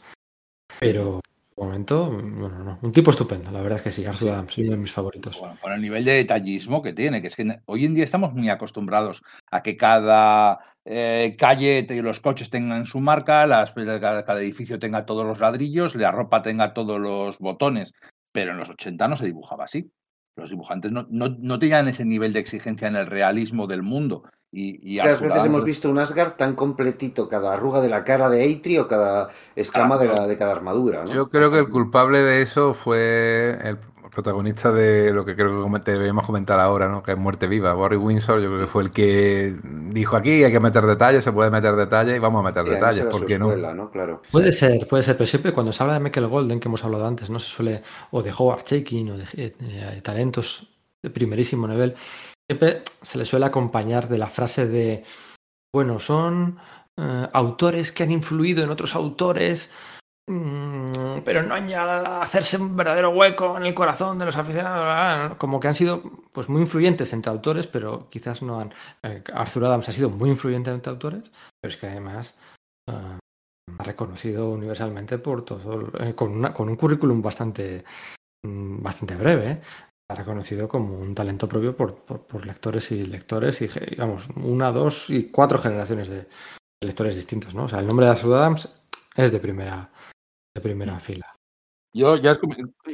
Pero 0.80 1.20
de 1.54 1.62
momento, 1.62 2.10
bueno, 2.10 2.58
no. 2.64 2.78
Un 2.80 2.92
tipo 2.92 3.10
estupendo, 3.10 3.50
la 3.50 3.60
verdad 3.60 3.76
es 3.76 3.82
que 3.82 3.92
sí, 3.92 4.06
Arthur 4.06 4.30
Adams, 4.30 4.56
uno 4.56 4.70
de 4.70 4.76
mis 4.78 4.92
favoritos. 4.92 5.38
Bueno, 5.38 5.58
con 5.60 5.72
el 5.72 5.82
nivel 5.82 6.06
de 6.06 6.12
detallismo 6.12 6.82
que 6.82 6.94
tiene, 6.94 7.20
que 7.20 7.28
es 7.28 7.36
que 7.36 7.60
hoy 7.66 7.84
en 7.84 7.94
día 7.94 8.04
estamos 8.04 8.32
muy 8.32 8.48
acostumbrados 8.48 9.22
a 9.50 9.62
que 9.62 9.76
cada 9.76 10.71
eh, 10.84 11.36
calle 11.38 11.86
y 11.88 12.02
los 12.02 12.20
coches 12.20 12.50
tengan 12.50 12.86
su 12.86 13.00
marca, 13.00 13.46
las- 13.46 13.72
cada, 13.72 14.24
cada 14.24 14.40
edificio 14.40 14.78
tenga 14.78 15.06
todos 15.06 15.24
los 15.24 15.38
ladrillos, 15.40 15.94
la 15.94 16.10
ropa 16.12 16.42
tenga 16.42 16.74
todos 16.74 16.98
los 16.98 17.38
botones, 17.38 17.92
pero 18.32 18.52
en 18.52 18.58
los 18.58 18.70
80 18.70 19.08
no 19.08 19.16
se 19.16 19.26
dibujaba 19.26 19.64
así. 19.64 19.90
Los 20.36 20.50
dibujantes 20.50 20.90
no, 20.90 21.06
no, 21.10 21.28
no 21.38 21.58
tenían 21.58 21.88
ese 21.88 22.04
nivel 22.04 22.32
de 22.32 22.40
exigencia 22.40 22.88
en 22.88 22.96
el 22.96 23.06
realismo 23.06 23.66
del 23.66 23.82
mundo. 23.82 24.24
Y, 24.50 24.96
y 24.96 24.98
Muchas 24.98 25.20
veces 25.20 25.44
hemos 25.46 25.64
visto 25.64 25.90
un 25.90 25.98
Asgard 25.98 26.34
tan 26.34 26.54
completito, 26.54 27.28
cada 27.28 27.54
arruga 27.54 27.80
de 27.80 27.88
la 27.88 28.04
cara 28.04 28.28
de 28.28 28.44
Eitri 28.44 28.78
o 28.78 28.86
cada 28.88 29.28
escama 29.56 29.98
de, 29.98 30.08
la, 30.08 30.26
de 30.26 30.36
cada 30.36 30.52
armadura, 30.52 31.04
¿no? 31.04 31.12
Yo 31.12 31.28
creo 31.30 31.50
que 31.50 31.58
el 31.58 31.68
culpable 31.70 32.18
de 32.18 32.42
eso 32.42 32.74
fue 32.74 33.58
el 33.62 33.78
protagonista 34.12 34.70
de 34.70 35.10
lo 35.10 35.24
que 35.24 35.34
creo 35.34 35.64
que 35.64 35.90
debemos 35.90 36.26
comentar 36.26 36.60
ahora, 36.60 36.88
¿no? 36.88 37.02
Que 37.02 37.12
es 37.12 37.18
Muerte 37.18 37.46
Viva. 37.46 37.72
Boris 37.72 37.98
Windsor, 37.98 38.40
yo 38.40 38.48
creo 38.48 38.60
que 38.60 38.66
fue 38.66 38.82
el 38.82 38.90
que 38.90 39.56
dijo 39.62 40.16
aquí 40.16 40.44
hay 40.44 40.52
que 40.52 40.60
meter 40.60 40.84
detalles, 40.84 41.24
se 41.24 41.32
puede 41.32 41.50
meter 41.50 41.74
detalles 41.76 42.16
y 42.16 42.18
vamos 42.18 42.40
a 42.40 42.48
meter 42.48 42.64
Sí, 42.64 42.70
detalles, 42.70 43.04
¿por 43.04 43.24
qué 43.24 43.38
no? 43.38 43.46
escuela, 43.48 43.72
¿no? 43.72 43.90
Claro. 43.90 44.20
Puede 44.30 44.52
ser, 44.52 44.86
puede 44.86 45.02
ser, 45.02 45.16
pero 45.16 45.26
siempre 45.26 45.52
cuando 45.52 45.72
se 45.72 45.82
habla 45.82 45.94
de 45.94 46.00
Michael 46.00 46.26
Golden, 46.28 46.60
que 46.60 46.68
hemos 46.68 46.84
hablado 46.84 47.06
antes, 47.06 47.30
no 47.30 47.40
se 47.40 47.48
suele, 47.48 47.82
o 48.10 48.22
de 48.22 48.32
Howard 48.36 48.64
Chaykin, 48.64 49.10
o 49.10 49.16
de 49.16 49.24
eh, 49.34 49.56
eh, 49.60 50.00
talentos 50.02 50.74
de 51.02 51.10
primerísimo 51.10 51.66
nivel, 51.66 51.94
siempre 52.48 52.82
se 53.00 53.16
le 53.16 53.24
suele 53.24 53.46
acompañar 53.46 54.08
de 54.08 54.18
la 54.18 54.28
frase 54.28 54.68
de, 54.68 55.04
bueno, 55.74 55.98
son 55.98 56.58
eh, 56.98 57.28
autores 57.32 57.92
que 57.92 58.02
han 58.02 58.10
influido 58.10 58.62
en 58.62 58.70
otros 58.70 58.94
autores, 58.94 59.70
pero 61.24 61.42
no 61.42 61.54
han 61.54 61.66
llegado 61.68 62.06
a 62.06 62.22
hacerse 62.22 62.56
un 62.56 62.76
verdadero 62.76 63.10
hueco 63.10 63.56
en 63.56 63.66
el 63.66 63.74
corazón 63.74 64.18
de 64.18 64.26
los 64.26 64.36
aficionados, 64.36 65.36
como 65.36 65.60
que 65.60 65.68
han 65.68 65.74
sido 65.74 66.02
pues 66.32 66.48
muy 66.48 66.62
influyentes 66.62 67.12
entre 67.12 67.30
autores, 67.32 67.66
pero 67.66 68.08
quizás 68.10 68.42
no 68.42 68.60
han... 68.60 68.72
eh, 69.02 69.22
Arthur 69.34 69.64
Adams 69.66 69.88
ha 69.88 69.92
sido 69.92 70.10
muy 70.10 70.30
influyente 70.30 70.70
entre 70.70 70.90
autores, 70.90 71.30
pero 71.60 71.70
es 71.70 71.76
que 71.76 71.86
además... 71.86 72.38
eh, 72.88 73.18
ha 73.78 73.84
reconocido 73.84 74.50
universalmente 74.50 75.18
por 75.18 75.44
todo, 75.44 75.92
eh, 76.00 76.14
con, 76.14 76.44
un 76.44 76.76
currículum 76.76 77.22
bastante, 77.22 77.84
mm, 78.44 78.82
bastante 78.82 79.14
breve. 79.14 79.60
Ha 80.10 80.14
reconocido 80.14 80.68
como 80.68 80.98
un 80.98 81.14
talento 81.14 81.48
propio 81.48 81.74
por, 81.76 81.94
por- 81.94 82.44
lectores 82.44 82.90
y 82.90 83.06
lectores 83.06 83.62
y, 83.62 83.70
vamos, 83.96 84.28
una, 84.36 84.72
dos 84.72 85.08
y 85.08 85.30
cuatro 85.30 85.58
generaciones 85.58 86.08
de 86.08 86.26
lectores 86.82 87.14
distintos, 87.16 87.54
¿no? 87.54 87.64
O 87.64 87.68
sea, 87.68 87.78
el 87.78 87.86
nombre 87.86 88.04
de 88.06 88.12
Arthur 88.12 88.34
Adams 88.34 88.68
es 89.14 89.30
de 89.30 89.38
primera, 89.38 89.90
de 90.54 90.60
primera 90.60 90.98
fila. 91.00 91.26
Yo 91.94 92.16
ya 92.16 92.36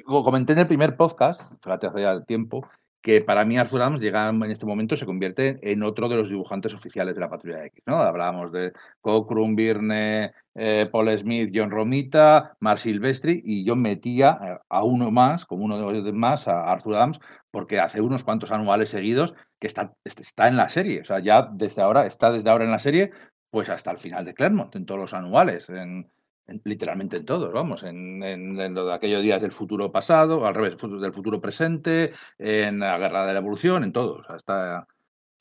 comenté 0.04 0.52
en 0.52 0.58
el 0.60 0.66
primer 0.66 0.96
podcast, 0.96 1.42
fíjate 1.62 1.86
hace 1.86 2.00
ya 2.00 2.20
tiempo, 2.24 2.68
que 3.00 3.20
para 3.20 3.44
mí 3.44 3.56
Arthur 3.56 3.82
Adams 3.82 4.00
llega 4.00 4.28
en 4.28 4.42
este 4.50 4.66
momento 4.66 4.96
se 4.96 5.06
convierte 5.06 5.58
en 5.62 5.84
otro 5.84 6.08
de 6.08 6.16
los 6.16 6.28
dibujantes 6.28 6.74
oficiales 6.74 7.14
de 7.14 7.20
la 7.20 7.30
Patrulla 7.30 7.64
X, 7.66 7.82
¿no? 7.86 7.96
Hablábamos 7.96 8.50
de 8.50 8.72
Cockrum, 9.00 9.54
Birne, 9.54 10.32
eh, 10.56 10.88
Paul 10.90 11.16
Smith, 11.16 11.52
John 11.54 11.70
Romita, 11.70 12.56
Mar 12.58 12.78
Silvestri, 12.78 13.40
y 13.44 13.64
yo 13.64 13.76
metía 13.76 14.60
a 14.68 14.82
uno 14.82 15.12
más, 15.12 15.46
como 15.46 15.64
uno 15.64 15.78
de 15.78 16.00
los 16.02 16.12
más, 16.12 16.48
a 16.48 16.64
Arthur 16.64 16.96
Adams, 16.96 17.20
porque 17.52 17.78
hace 17.78 18.00
unos 18.00 18.24
cuantos 18.24 18.50
anuales 18.50 18.88
seguidos 18.88 19.34
que 19.60 19.68
está, 19.68 19.94
está 20.04 20.48
en 20.48 20.56
la 20.56 20.68
serie, 20.68 21.02
o 21.02 21.04
sea, 21.04 21.20
ya 21.20 21.48
desde 21.52 21.82
ahora, 21.82 22.04
está 22.06 22.32
desde 22.32 22.50
ahora 22.50 22.64
en 22.64 22.72
la 22.72 22.78
serie, 22.80 23.12
pues 23.50 23.68
hasta 23.68 23.92
el 23.92 23.98
final 23.98 24.24
de 24.24 24.34
Claremont, 24.34 24.74
en 24.74 24.86
todos 24.86 25.00
los 25.00 25.14
anuales, 25.14 25.70
en- 26.48 26.60
literalmente 26.64 27.18
en 27.18 27.24
todos, 27.24 27.52
vamos, 27.52 27.82
en, 27.84 28.22
en- 28.22 28.74
lo 28.74 28.86
de 28.86 28.94
aquellos 28.94 29.22
días 29.22 29.40
del 29.40 29.52
futuro 29.52 29.92
pasado, 29.92 30.44
al 30.46 30.54
revés, 30.54 30.76
del 31.00 31.12
futuro 31.12 31.40
presente, 31.40 32.12
en 32.38 32.80
la 32.80 32.98
guerra 32.98 33.26
de 33.26 33.32
la 33.34 33.38
evolución, 33.38 33.84
en 33.84 33.92
todos, 33.92 34.26
hasta 34.28 34.86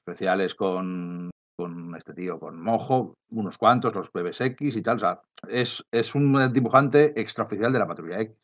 especiales 0.06 0.54
con 0.56 1.30
con 1.60 1.96
este 1.96 2.14
tío, 2.14 2.40
con 2.40 2.62
Mojo, 2.62 3.16
unos 3.32 3.58
cuantos, 3.58 3.96
los 3.96 4.12
plebes 4.12 4.40
X 4.40 4.76
y 4.76 4.84
tal. 4.84 4.98
O 4.98 5.00
sea, 5.00 5.20
es, 5.50 5.84
es 5.92 6.14
un 6.14 6.54
dibujante 6.54 7.20
extraoficial 7.20 7.74
de 7.74 7.80
la 7.80 7.88
Patrulla 7.88 8.20
X. 8.22 8.36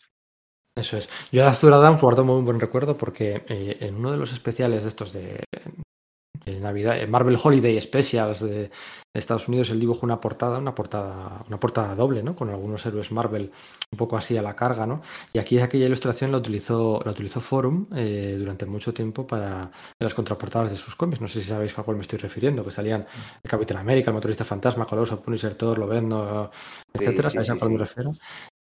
Eso 0.75 0.98
es. 0.98 1.08
Yo 1.32 1.43
de 1.43 1.48
Azur 1.48 1.72
Adams 1.74 2.01
guardo 2.01 2.25
muy 2.25 2.42
buen 2.42 2.59
recuerdo 2.59 2.98
porque 2.98 3.43
eh, 3.48 3.77
en 3.82 3.98
uno 3.98 4.11
de 4.11 4.17
los 4.17 4.33
especiales 4.33 4.82
de 4.82 4.90
estos 4.90 5.14
de, 5.14 5.43
de 6.43 6.59
Navidad, 6.59 6.98
eh, 6.98 7.06
Marvel 7.06 7.38
Holiday 7.42 7.80
Specials 7.80 8.40
de 8.40 8.72
Estados 9.19 9.48
Unidos, 9.48 9.69
él 9.69 9.80
dibujó 9.80 10.06
una 10.06 10.19
portada, 10.19 10.58
una 10.58 10.74
portada, 10.74 11.43
una 11.48 11.59
portada 11.59 11.95
doble, 11.95 12.24
¿no? 12.24 12.35
Con 12.35 12.50
algunos 12.50 12.85
héroes 12.85 13.11
Marvel 13.11 13.51
un 13.92 13.98
poco 13.98 14.17
así 14.17 14.35
a 14.38 14.42
la 14.42 14.56
carga, 14.56 14.88
¿no? 14.88 15.01
Y 15.32 15.40
aquí 15.40 15.59
aquella 15.59 15.85
ilustración 15.85 16.32
la 16.32 16.38
utilizó, 16.40 17.00
la 17.06 17.11
utilizó 17.11 17.40
Forum 17.42 17.88
eh, 17.95 18.35
durante 18.40 18.66
mucho 18.66 18.93
tiempo 18.93 19.27
para 19.27 19.69
las 20.00 20.14
contraportadas 20.14 20.72
de 20.72 20.77
sus 20.77 20.95
cómics. 20.95 21.22
No 21.22 21.27
sé 21.27 21.42
si 21.42 21.48
sabéis 21.50 21.77
a 21.77 21.83
cuál 21.83 21.98
me 21.98 22.01
estoy 22.01 22.19
refiriendo, 22.19 22.66
que 22.66 22.72
salían 22.72 23.06
el 23.43 23.50
Capitán 23.50 23.77
América, 23.77 24.09
el 24.09 24.16
Motorista 24.16 24.45
Fantasma, 24.45 24.85
Coloso, 24.85 25.22
Punisher, 25.22 25.56
Thor, 25.56 25.77
Lobezno, 25.77 26.50
Sí, 26.98 27.06
etcétera. 27.06 27.30
sí, 27.30 27.30
¿Sabéis 27.30 27.50
a 27.51 27.56
sí, 27.56 27.59
cuál 27.59 27.72
me 27.72 27.77
sí. 27.77 27.80
refiero? 27.80 28.11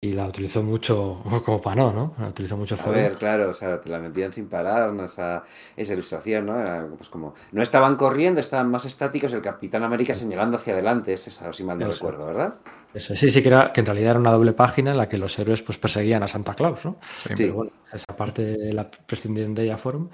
Y 0.01 0.13
la 0.13 0.27
utilizó 0.27 0.61
mucho, 0.63 1.23
como 1.45 1.61
para 1.61 1.75
no, 1.77 1.91
¿no? 1.93 2.15
La 2.19 2.29
utilizó 2.29 2.57
mucho 2.57 2.77
A 2.77 2.77
Forum. 2.77 2.91
ver, 2.91 3.17
claro, 3.17 3.51
o 3.51 3.53
sea, 3.53 3.79
te 3.79 3.87
la 3.89 3.99
metían 3.99 4.33
sin 4.33 4.49
parar, 4.49 4.91
¿no? 4.93 5.05
esa, 5.05 5.43
esa 5.75 5.93
ilustración, 5.93 6.47
¿no? 6.47 6.59
Era 6.59 6.87
pues 6.97 7.07
como, 7.09 7.35
no 7.51 7.61
estaban 7.61 7.95
corriendo, 7.95 8.41
estaban 8.41 8.69
más 8.71 8.85
estáticos, 8.85 9.31
el 9.33 9.41
Capitán 9.41 9.83
América 9.83 10.13
señalando 10.43 10.57
hacia 10.57 10.73
adelante, 10.73 11.13
es 11.13 11.27
esa, 11.27 11.51
si 11.53 11.63
mal 11.63 11.79
no 11.79 11.85
Eso. 11.89 11.93
recuerdo, 12.05 12.25
¿verdad? 12.27 12.55
Eso, 12.93 13.15
sí, 13.15 13.31
sí, 13.31 13.41
que, 13.41 13.47
era, 13.47 13.71
que 13.73 13.79
en 13.79 13.85
realidad 13.87 14.11
era 14.11 14.19
una 14.19 14.31
doble 14.31 14.53
página 14.53 14.91
en 14.91 14.97
la 14.97 15.07
que 15.09 15.17
los 15.17 15.37
héroes 15.39 15.61
pues 15.63 15.77
perseguían 15.79 16.21
a 16.23 16.27
Santa 16.27 16.53
Claus, 16.53 16.85
¿no? 16.85 16.97
Sí. 17.27 17.33
Pero 17.35 17.53
bueno, 17.55 17.71
esa 17.91 18.15
parte 18.15 18.71
la 18.73 18.89
prescindieron 18.91 19.55
de 19.55 19.63
ella 19.63 19.77
Forum 19.77 20.09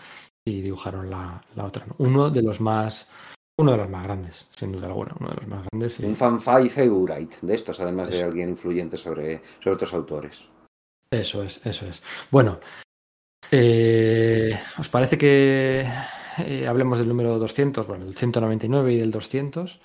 y 0.48 0.62
dibujaron 0.62 1.10
la, 1.10 1.42
la 1.56 1.66
otra. 1.66 1.86
¿no? 1.88 1.96
Uno 1.98 2.30
de 2.30 2.42
los 2.42 2.62
más 2.62 3.08
uno 3.60 3.74
de 3.74 3.78
los 3.80 3.90
más 3.90 4.04
grandes, 4.06 4.48
sin 4.56 4.72
duda 4.72 4.88
alguna, 4.88 5.14
uno 5.20 5.30
de 5.30 5.36
los 5.36 5.48
más 5.48 5.66
grandes. 5.70 6.00
y- 6.00 6.06
Un 6.06 6.16
fanfai 6.16 6.70
favorite 6.70 7.36
de 7.42 7.56
estos, 7.56 7.80
además 7.82 8.10
de 8.10 8.24
alguien 8.24 8.48
influyente 8.48 8.96
sobre, 8.96 9.42
sobre 9.60 9.76
otros 9.76 9.94
autores. 9.94 10.46
Eso 11.12 11.44
es, 11.44 11.66
eso 11.66 11.86
es. 11.86 12.02
Bueno, 12.32 12.60
eh, 13.52 14.58
¿os 14.78 14.88
parece 14.90 15.18
que 15.18 15.86
eh, 16.38 16.68
hablemos 16.68 17.00
del 17.00 17.10
número 17.10 17.38
200? 17.38 17.86
Bueno, 17.88 18.06
del 18.06 18.16
199 18.16 18.94
y 18.94 18.98
del 18.98 19.12
200, 19.12 19.82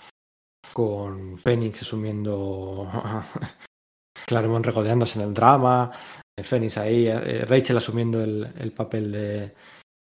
con 0.74 1.38
Fénix 1.38 1.80
asumiendo 1.82 2.90
Claremont 4.26 4.66
regodeándose 4.66 5.18
en 5.20 5.28
el 5.28 5.34
drama, 5.34 5.90
eh, 6.36 6.42
Fénix 6.42 6.76
ahí, 6.78 7.06
eh, 7.06 7.44
Rachel 7.48 7.76
asumiendo 7.78 8.22
el, 8.22 8.52
el 8.58 8.72
papel 8.72 9.12
de, 9.12 9.54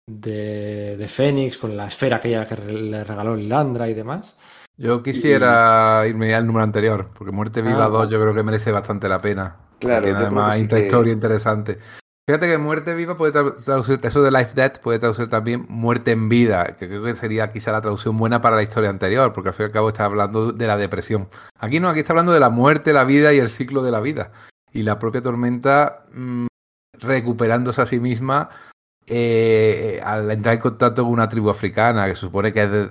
de, 0.09 0.97
de 0.97 1.09
Fénix 1.09 1.59
con 1.59 1.77
la 1.77 1.87
esfera 1.87 2.17
aquella 2.17 2.47
que 2.47 2.57
le 2.57 3.05
regaló 3.05 3.37
Lilandra 3.37 3.89
y 3.89 3.95
demás. 3.95 4.37
Yo 4.79 5.03
quisiera 5.03 6.03
irme 6.09 6.35
al 6.35 6.47
número 6.47 6.65
anterior, 6.65 7.09
porque 7.17 7.31
Muerte 7.33 7.61
Viva 7.63 7.85
Ah, 7.85 7.89
2 7.89 7.99
vale. 8.01 8.11
yo 8.13 8.21
creo 8.21 8.35
que 8.35 8.43
merece 8.43 8.73
bastante 8.73 9.09
la 9.09 9.21
pena. 9.21 9.57
Claro, 9.79 10.03
tiene 10.05 10.19
además 10.21 10.55
sí 10.57 10.63
intrahistoria 10.63 11.11
que- 11.11 11.15
interesante. 11.15 11.79
Fíjate 12.29 12.47
que 12.47 12.57
Muerte 12.59 12.95
Viva 12.95 13.17
puede 13.17 13.33
tra- 13.33 13.65
traducir, 13.65 13.99
eso 14.01 14.23
de 14.23 14.31
Life 14.31 14.53
Death 14.55 14.79
puede 14.79 15.01
traducir 15.01 15.29
también 15.29 15.67
Muerte 15.69 16.13
en 16.13 16.29
Vida, 16.29 16.77
que 16.77 16.87
creo 16.87 17.03
que 17.03 17.15
sería 17.15 17.51
quizá 17.53 17.73
la 17.73 17.81
traducción 17.81 18.17
buena 18.17 18.41
para 18.41 18.55
la 18.55 18.63
historia 18.63 18.91
anterior, 18.91 19.33
porque 19.33 19.49
al 19.49 19.55
fin 19.55 19.65
y 19.65 19.67
al 19.67 19.73
cabo 19.73 19.89
está 19.89 20.05
hablando 20.05 20.53
de 20.53 20.67
la 20.69 20.77
depresión. 20.77 21.29
Aquí 21.59 21.81
no, 21.81 21.89
aquí 21.89 21.99
está 22.01 22.13
hablando 22.13 22.33
de 22.33 22.39
la 22.39 22.49
muerte, 22.49 22.93
la 22.93 23.03
vida 23.03 23.33
y 23.33 23.39
el 23.39 23.49
ciclo 23.51 23.83
de 23.83 23.91
la 23.91 23.99
vida. 24.01 24.31
Y 24.73 24.85
la 24.85 25.01
propia 25.01 25.21
Tormenta 25.21 26.05
mm, 26.15 26.47
recuperándose 27.01 27.83
a 27.83 27.87
sí 27.87 27.99
misma 27.99 28.49
eh, 29.07 30.01
al 30.05 30.31
entrar 30.31 30.55
en 30.55 30.61
contacto 30.61 31.03
con 31.03 31.13
una 31.13 31.29
tribu 31.29 31.51
africana, 31.51 32.07
que 32.07 32.15
supone 32.15 32.53
que 32.53 32.63
es 32.63 32.71
de- 32.71 32.91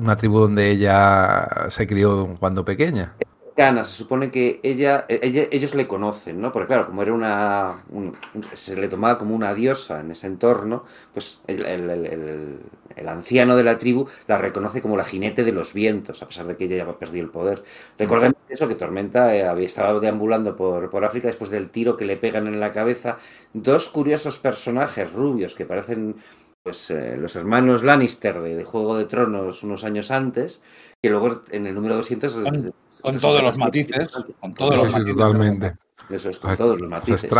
una 0.00 0.16
tribu 0.16 0.40
donde 0.40 0.70
ella 0.70 1.46
se 1.68 1.86
crió 1.86 2.36
cuando 2.40 2.64
pequeña. 2.64 3.12
Cana, 3.54 3.84
se 3.84 3.92
supone 3.92 4.30
que 4.30 4.60
ella, 4.62 5.04
eh, 5.08 5.20
ella- 5.22 5.46
ellos 5.50 5.74
le 5.74 5.86
conocen, 5.86 6.40
¿no? 6.40 6.52
Porque 6.52 6.68
claro, 6.68 6.86
como 6.86 7.02
era 7.02 7.12
una, 7.12 7.84
un- 7.90 8.16
un- 8.34 8.44
se 8.54 8.76
le 8.76 8.88
tomaba 8.88 9.18
como 9.18 9.34
una 9.34 9.52
diosa 9.52 10.00
en 10.00 10.10
ese 10.10 10.26
entorno, 10.26 10.84
pues 11.12 11.42
el, 11.46 11.64
el- 11.66 11.90
el- 11.90 12.06
el- 12.06 12.58
el 12.96 13.08
anciano 13.08 13.54
de 13.56 13.64
la 13.64 13.78
tribu 13.78 14.06
la 14.26 14.38
reconoce 14.38 14.80
como 14.82 14.96
la 14.96 15.04
jinete 15.04 15.44
de 15.44 15.52
los 15.52 15.72
vientos, 15.74 16.22
a 16.22 16.26
pesar 16.28 16.46
de 16.46 16.56
que 16.56 16.64
ella 16.64 16.76
ya 16.86 16.98
perdido 16.98 17.24
el 17.24 17.30
poder. 17.30 17.62
Recordemos 17.98 18.36
eso, 18.48 18.68
que 18.68 18.74
Tormenta 18.74 19.34
eh, 19.36 19.64
estaba 19.64 19.98
deambulando 20.00 20.56
por, 20.56 20.88
por 20.90 21.04
África 21.04 21.26
después 21.28 21.50
del 21.50 21.70
tiro 21.70 21.96
que 21.96 22.04
le 22.06 22.16
pegan 22.16 22.46
en 22.46 22.60
la 22.60 22.70
cabeza. 22.72 23.18
Dos 23.52 23.88
curiosos 23.88 24.38
personajes 24.38 25.12
rubios 25.12 25.54
que 25.54 25.64
parecen 25.66 26.16
pues, 26.62 26.90
eh, 26.90 27.16
los 27.18 27.34
hermanos 27.36 27.82
Lannister 27.82 28.40
de, 28.40 28.56
de 28.56 28.64
Juego 28.64 28.96
de 28.96 29.04
Tronos 29.06 29.62
unos 29.62 29.84
años 29.84 30.10
antes, 30.10 30.62
que 31.02 31.10
luego 31.10 31.42
en 31.50 31.66
el 31.66 31.74
número 31.74 31.96
200... 31.96 32.36
Con- 33.02 33.18
todos 33.18 33.42
los 33.42 33.58
matices. 33.58 34.10
Con 34.40 34.54
todos 34.54 34.76
los 34.76 34.92
matices. 34.92 35.14
totalmente. 35.16 35.74
Eso 36.08 36.30
es, 36.30 36.38
con 36.38 36.50
Los- 36.50 36.58
todos 36.58 36.70
los 36.72 36.80
los 36.82 36.90
matices. 36.90 37.30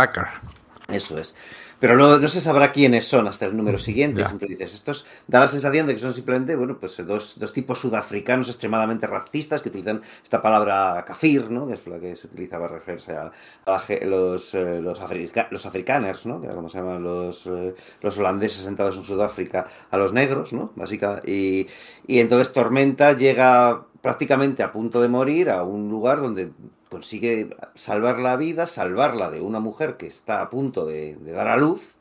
Eso 0.89 1.17
es. 1.17 1.35
Pero 1.79 1.97
no, 1.97 2.17
no 2.17 2.27
se 2.29 2.39
sabrá 2.39 2.71
quiénes 2.71 3.05
son 3.05 3.27
hasta 3.27 3.45
el 3.45 3.57
número 3.57 3.77
siguiente. 3.77 4.21
Ya. 4.21 4.27
Siempre 4.27 4.47
dices, 4.47 4.73
estos 4.73 5.05
da 5.27 5.41
la 5.41 5.47
sensación 5.49 5.85
de 5.85 5.93
que 5.93 5.99
son 5.99 6.13
simplemente, 6.13 6.55
bueno, 6.55 6.77
pues 6.79 6.95
dos, 7.05 7.33
dos 7.37 7.51
tipos 7.51 7.79
sudafricanos 7.79 8.47
extremadamente 8.47 9.05
racistas 9.05 9.61
que 9.61 9.67
utilizan 9.67 10.01
esta 10.23 10.41
palabra 10.41 11.03
kafir, 11.05 11.49
¿no? 11.51 11.67
Que 11.67 11.73
es 11.73 11.85
la 11.87 11.99
que 11.99 12.15
se 12.15 12.27
utiliza 12.27 12.57
para 12.57 12.75
referirse 12.75 13.11
a, 13.17 13.31
a 13.65 13.71
la 13.71 13.79
ge- 13.79 14.05
los, 14.05 14.53
eh, 14.53 14.79
los, 14.81 15.01
africa- 15.01 15.49
los 15.51 15.65
afrikaners, 15.65 16.25
¿no? 16.25 16.39
Que 16.39 16.45
era 16.47 16.55
como 16.55 16.69
se 16.69 16.77
llaman 16.77 17.03
los, 17.03 17.45
eh, 17.47 17.75
los 18.01 18.17
holandeses 18.17 18.63
sentados 18.63 18.95
en 18.95 19.03
Sudáfrica 19.03 19.65
a 19.91 19.97
los 19.97 20.13
negros, 20.13 20.53
¿no? 20.53 20.71
Básica. 20.77 21.21
Y, 21.25 21.67
y 22.07 22.19
entonces 22.19 22.53
Tormenta 22.53 23.11
llega 23.11 23.83
prácticamente 24.03 24.63
a 24.63 24.73
punto 24.73 25.01
de 25.01 25.07
morir 25.07 25.49
a 25.49 25.63
un 25.63 25.89
lugar 25.89 26.19
donde 26.19 26.51
consigue 26.89 27.55
salvar 27.73 28.19
la 28.19 28.35
vida, 28.35 28.67
salvarla 28.67 29.31
de 29.31 29.39
una 29.39 29.61
mujer 29.61 29.95
que 29.95 30.07
está 30.07 30.41
a 30.41 30.49
punto 30.49 30.85
de, 30.85 31.15
dar 31.23 31.47
a 31.47 31.55
luz 31.55 31.95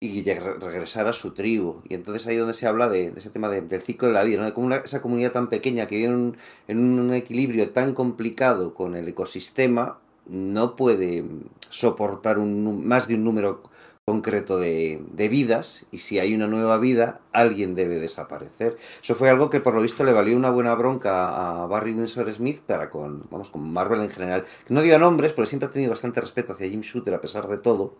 y 0.00 0.22
regresar 0.22 1.08
a 1.08 1.14
su 1.14 1.32
tribu. 1.32 1.80
Y 1.88 1.94
entonces 1.94 2.26
ahí 2.26 2.36
donde 2.36 2.52
se 2.52 2.66
habla 2.66 2.90
de, 2.90 3.14
ese 3.16 3.30
tema 3.30 3.48
de- 3.48 3.62
del 3.62 3.80
ciclo 3.80 4.08
de 4.08 4.14
la 4.14 4.22
vida, 4.22 4.38
¿no? 4.40 4.44
de 4.44 4.52
cómo 4.52 4.66
una- 4.66 4.76
esa 4.84 5.00
comunidad 5.00 5.32
tan 5.32 5.48
pequeña 5.48 5.86
que 5.86 5.96
vive 5.96 6.08
en 6.08 6.14
un, 6.14 6.36
en 6.68 6.78
un 6.78 7.14
equilibrio 7.14 7.70
tan 7.70 7.94
complicado 7.94 8.74
con 8.74 8.94
el 8.94 9.08
ecosistema 9.08 9.98
no 10.26 10.76
puede 10.76 11.24
soportar 11.70 12.38
un, 12.38 12.86
más 12.86 13.08
de 13.08 13.14
un 13.14 13.24
número 13.24 13.62
concreto 14.10 14.58
de, 14.58 15.00
de 15.12 15.28
vidas 15.28 15.86
y 15.92 15.98
si 15.98 16.18
hay 16.18 16.34
una 16.34 16.48
nueva 16.48 16.78
vida 16.78 17.20
alguien 17.32 17.76
debe 17.76 18.00
desaparecer. 18.00 18.76
Eso 19.00 19.14
fue 19.14 19.30
algo 19.30 19.50
que 19.50 19.60
por 19.60 19.72
lo 19.72 19.82
visto 19.82 20.02
le 20.02 20.12
valió 20.12 20.36
una 20.36 20.50
buena 20.50 20.74
bronca 20.74 21.60
a 21.62 21.66
Barry 21.66 21.92
Windsor 21.92 22.32
Smith 22.32 22.60
para 22.60 22.90
con 22.90 23.22
vamos 23.30 23.50
con 23.50 23.72
Marvel 23.72 24.00
en 24.00 24.10
general. 24.10 24.44
No 24.68 24.82
digo 24.82 24.98
nombres 24.98 25.32
porque 25.32 25.48
siempre 25.48 25.68
ha 25.68 25.70
tenido 25.70 25.90
bastante 25.90 26.20
respeto 26.20 26.54
hacia 26.54 26.68
Jim 26.68 26.80
Shooter 26.80 27.14
a 27.14 27.20
pesar 27.20 27.46
de 27.46 27.58
todo. 27.58 27.94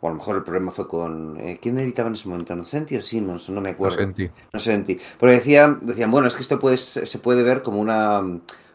O 0.00 0.06
a 0.06 0.10
lo 0.10 0.16
mejor 0.16 0.36
el 0.36 0.42
problema 0.42 0.72
fue 0.72 0.88
con 0.88 1.38
eh, 1.38 1.58
quién 1.60 1.78
editaba 1.78 2.08
en 2.08 2.14
ese 2.14 2.28
momento 2.28 2.56
Nocenti 2.56 2.96
o 2.96 3.02
Simmons 3.02 3.50
no 3.50 3.60
me 3.60 3.70
acuerdo. 3.70 3.98
Sentí. 3.98 4.30
no 4.52 4.58
sé 4.58 4.72
en 4.72 4.84
ti. 4.84 4.98
Porque 5.18 5.34
decían, 5.34 5.80
decían, 5.82 6.10
bueno, 6.10 6.28
es 6.28 6.34
que 6.34 6.42
esto 6.42 6.58
puede, 6.58 6.78
se 6.78 7.18
puede 7.18 7.42
ver 7.42 7.62
como 7.62 7.78
una, 7.78 8.22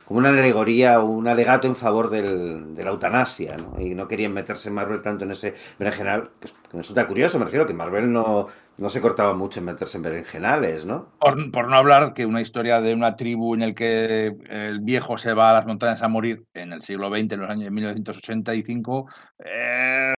como 0.07 0.19
una 0.19 0.29
alegoría 0.29 0.99
o 1.01 1.05
un 1.05 1.27
alegato 1.27 1.67
en 1.67 1.75
favor 1.75 2.09
del- 2.09 2.73
de 2.75 2.83
la 2.83 2.91
eutanasia, 2.91 3.57
¿no? 3.57 3.79
Y 3.81 3.93
no 3.93 4.07
querían 4.07 4.33
meterse 4.33 4.71
Marvel 4.71 5.01
tanto 5.01 5.25
en 5.25 5.31
ese 5.31 5.53
berenjenal, 5.77 6.29
que, 6.39 6.47
es- 6.47 6.53
que 6.53 6.77
me 6.77 6.81
resulta 6.83 7.07
curioso, 7.07 7.37
me 7.39 7.45
refiero 7.45 7.67
que 7.67 7.73
Marvel 7.73 8.11
no, 8.11 8.47
no 8.77 8.89
se 8.89 9.01
cortaba 9.01 9.33
mucho 9.33 9.59
en 9.59 9.65
meterse 9.65 9.97
en 9.97 10.03
berenjenales, 10.03 10.85
¿no? 10.85 11.09
Por, 11.19 11.51
por 11.51 11.67
no 11.67 11.75
hablar 11.75 12.13
que 12.13 12.25
una 12.25 12.41
historia 12.41 12.79
de 12.79 12.93
una 12.93 13.15
tribu 13.15 13.53
en 13.55 13.61
el 13.63 13.75
que 13.75 14.35
el 14.49 14.79
viejo 14.79 15.17
se 15.17 15.33
va 15.33 15.49
a 15.49 15.53
las 15.53 15.65
montañas 15.65 16.01
a 16.01 16.07
morir 16.07 16.45
en 16.53 16.73
el 16.73 16.81
siglo 16.81 17.09
XX, 17.09 17.33
en 17.33 17.39
los 17.41 17.49
años 17.49 17.71
1985, 17.71 19.07
eh, 19.39 20.13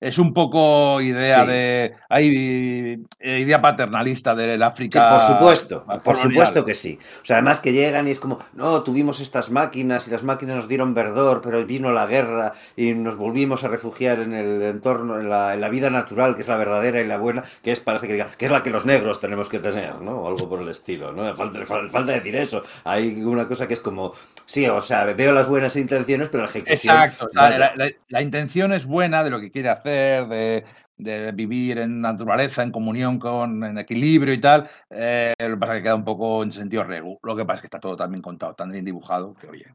es 0.00 0.18
un 0.18 0.32
poco 0.32 1.00
idea 1.00 1.42
Sí. 1.42 1.46
de. 1.48 1.94
Hay 2.08 3.06
eh, 3.20 3.38
idea 3.40 3.60
paternalista 3.60 4.34
del 4.34 4.58
Sí, 4.60 4.64
África. 4.64 5.10
por 5.10 5.20
supuesto, 5.36 5.84
por 6.04 6.16
supuesto 6.16 6.64
que 6.64 6.74
sí. 6.74 6.98
O 7.22 7.24
sea, 7.24 7.36
además 7.36 7.60
que 7.60 7.72
llegan 7.72 8.06
y 8.06 8.12
es 8.12 8.20
como, 8.20 8.38
no, 8.54 8.82
tuvimos 8.82 9.20
estas 9.20 9.50
máquinas 9.50 10.06
y 10.08 10.10
las 10.10 10.22
máquinas 10.22 10.56
nos 10.56 10.68
dieron 10.68 10.94
verdor, 10.94 11.40
pero 11.42 11.64
vino 11.66 11.92
la 11.92 12.06
guerra 12.06 12.52
y 12.76 12.92
nos 12.94 13.16
volvimos 13.16 13.64
a 13.64 13.68
refugiar 13.68 14.20
en 14.20 14.34
el 14.34 14.62
entorno, 14.62 15.18
en 15.18 15.28
la, 15.28 15.54
en 15.54 15.60
la 15.60 15.68
vida 15.68 15.90
natural, 15.90 16.34
que 16.34 16.42
es 16.42 16.48
la 16.48 16.56
verdadera 16.56 17.00
y 17.00 17.06
la 17.06 17.18
buena, 17.18 17.42
que 17.62 17.72
es, 17.72 17.80
parece 17.80 18.06
que 18.06 18.12
diga, 18.12 18.28
que 18.38 18.46
es 18.46 18.52
la 18.52 18.62
que 18.62 18.70
los 18.70 18.86
negros 18.86 19.20
tenemos 19.20 19.48
que 19.48 19.58
tener, 19.58 20.00
¿no? 20.00 20.12
O 20.22 20.28
algo 20.28 20.48
por 20.48 20.60
el 20.62 20.68
estilo, 20.68 21.12
¿no? 21.12 21.34
Falta, 21.34 21.60
fal- 21.60 21.90
falta 21.90 22.12
decir 22.12 22.36
eso. 22.36 22.62
Hay 22.84 23.22
una 23.22 23.48
cosa 23.48 23.66
que 23.66 23.74
es 23.74 23.80
como, 23.80 24.12
sí, 24.46 24.66
o 24.68 24.80
sea, 24.80 25.04
veo 25.04 25.32
las 25.32 25.48
buenas 25.48 25.74
intenciones, 25.76 26.28
pero 26.28 26.44
la 26.44 26.48
ejecución... 26.50 26.94
Exacto. 26.96 27.26
o 27.26 27.32
sea, 27.32 27.58
la- 27.58 27.90
la 28.08 28.22
intención 28.22 28.72
es 28.72 28.86
buena 28.86 29.24
de 29.24 29.30
lo 29.30 29.40
que 29.40 29.50
quiere 29.50 29.68
hacer, 29.70 29.87
de, 29.88 30.64
de 30.96 31.32
vivir 31.32 31.78
en 31.78 32.00
naturaleza, 32.00 32.62
en 32.62 32.72
comunión 32.72 33.18
con, 33.18 33.62
en 33.64 33.78
equilibrio 33.78 34.34
y 34.34 34.40
tal. 34.40 34.68
eh, 34.90 35.34
lo 35.38 35.54
que 35.54 35.56
pasa 35.56 35.72
es 35.74 35.78
que 35.78 35.82
queda 35.84 35.94
un 35.94 36.04
poco 36.04 36.42
en 36.42 36.52
sentido 36.52 36.84
regu. 36.84 37.18
Lo 37.22 37.36
que 37.36 37.44
pasa 37.44 37.56
es 37.56 37.60
que 37.62 37.66
está 37.68 37.80
todo 37.80 37.96
tan 37.96 38.10
bien 38.10 38.22
contado, 38.22 38.54
tan 38.54 38.70
bien 38.70 38.84
dibujado, 38.84 39.34
que 39.34 39.48
oye, 39.48 39.66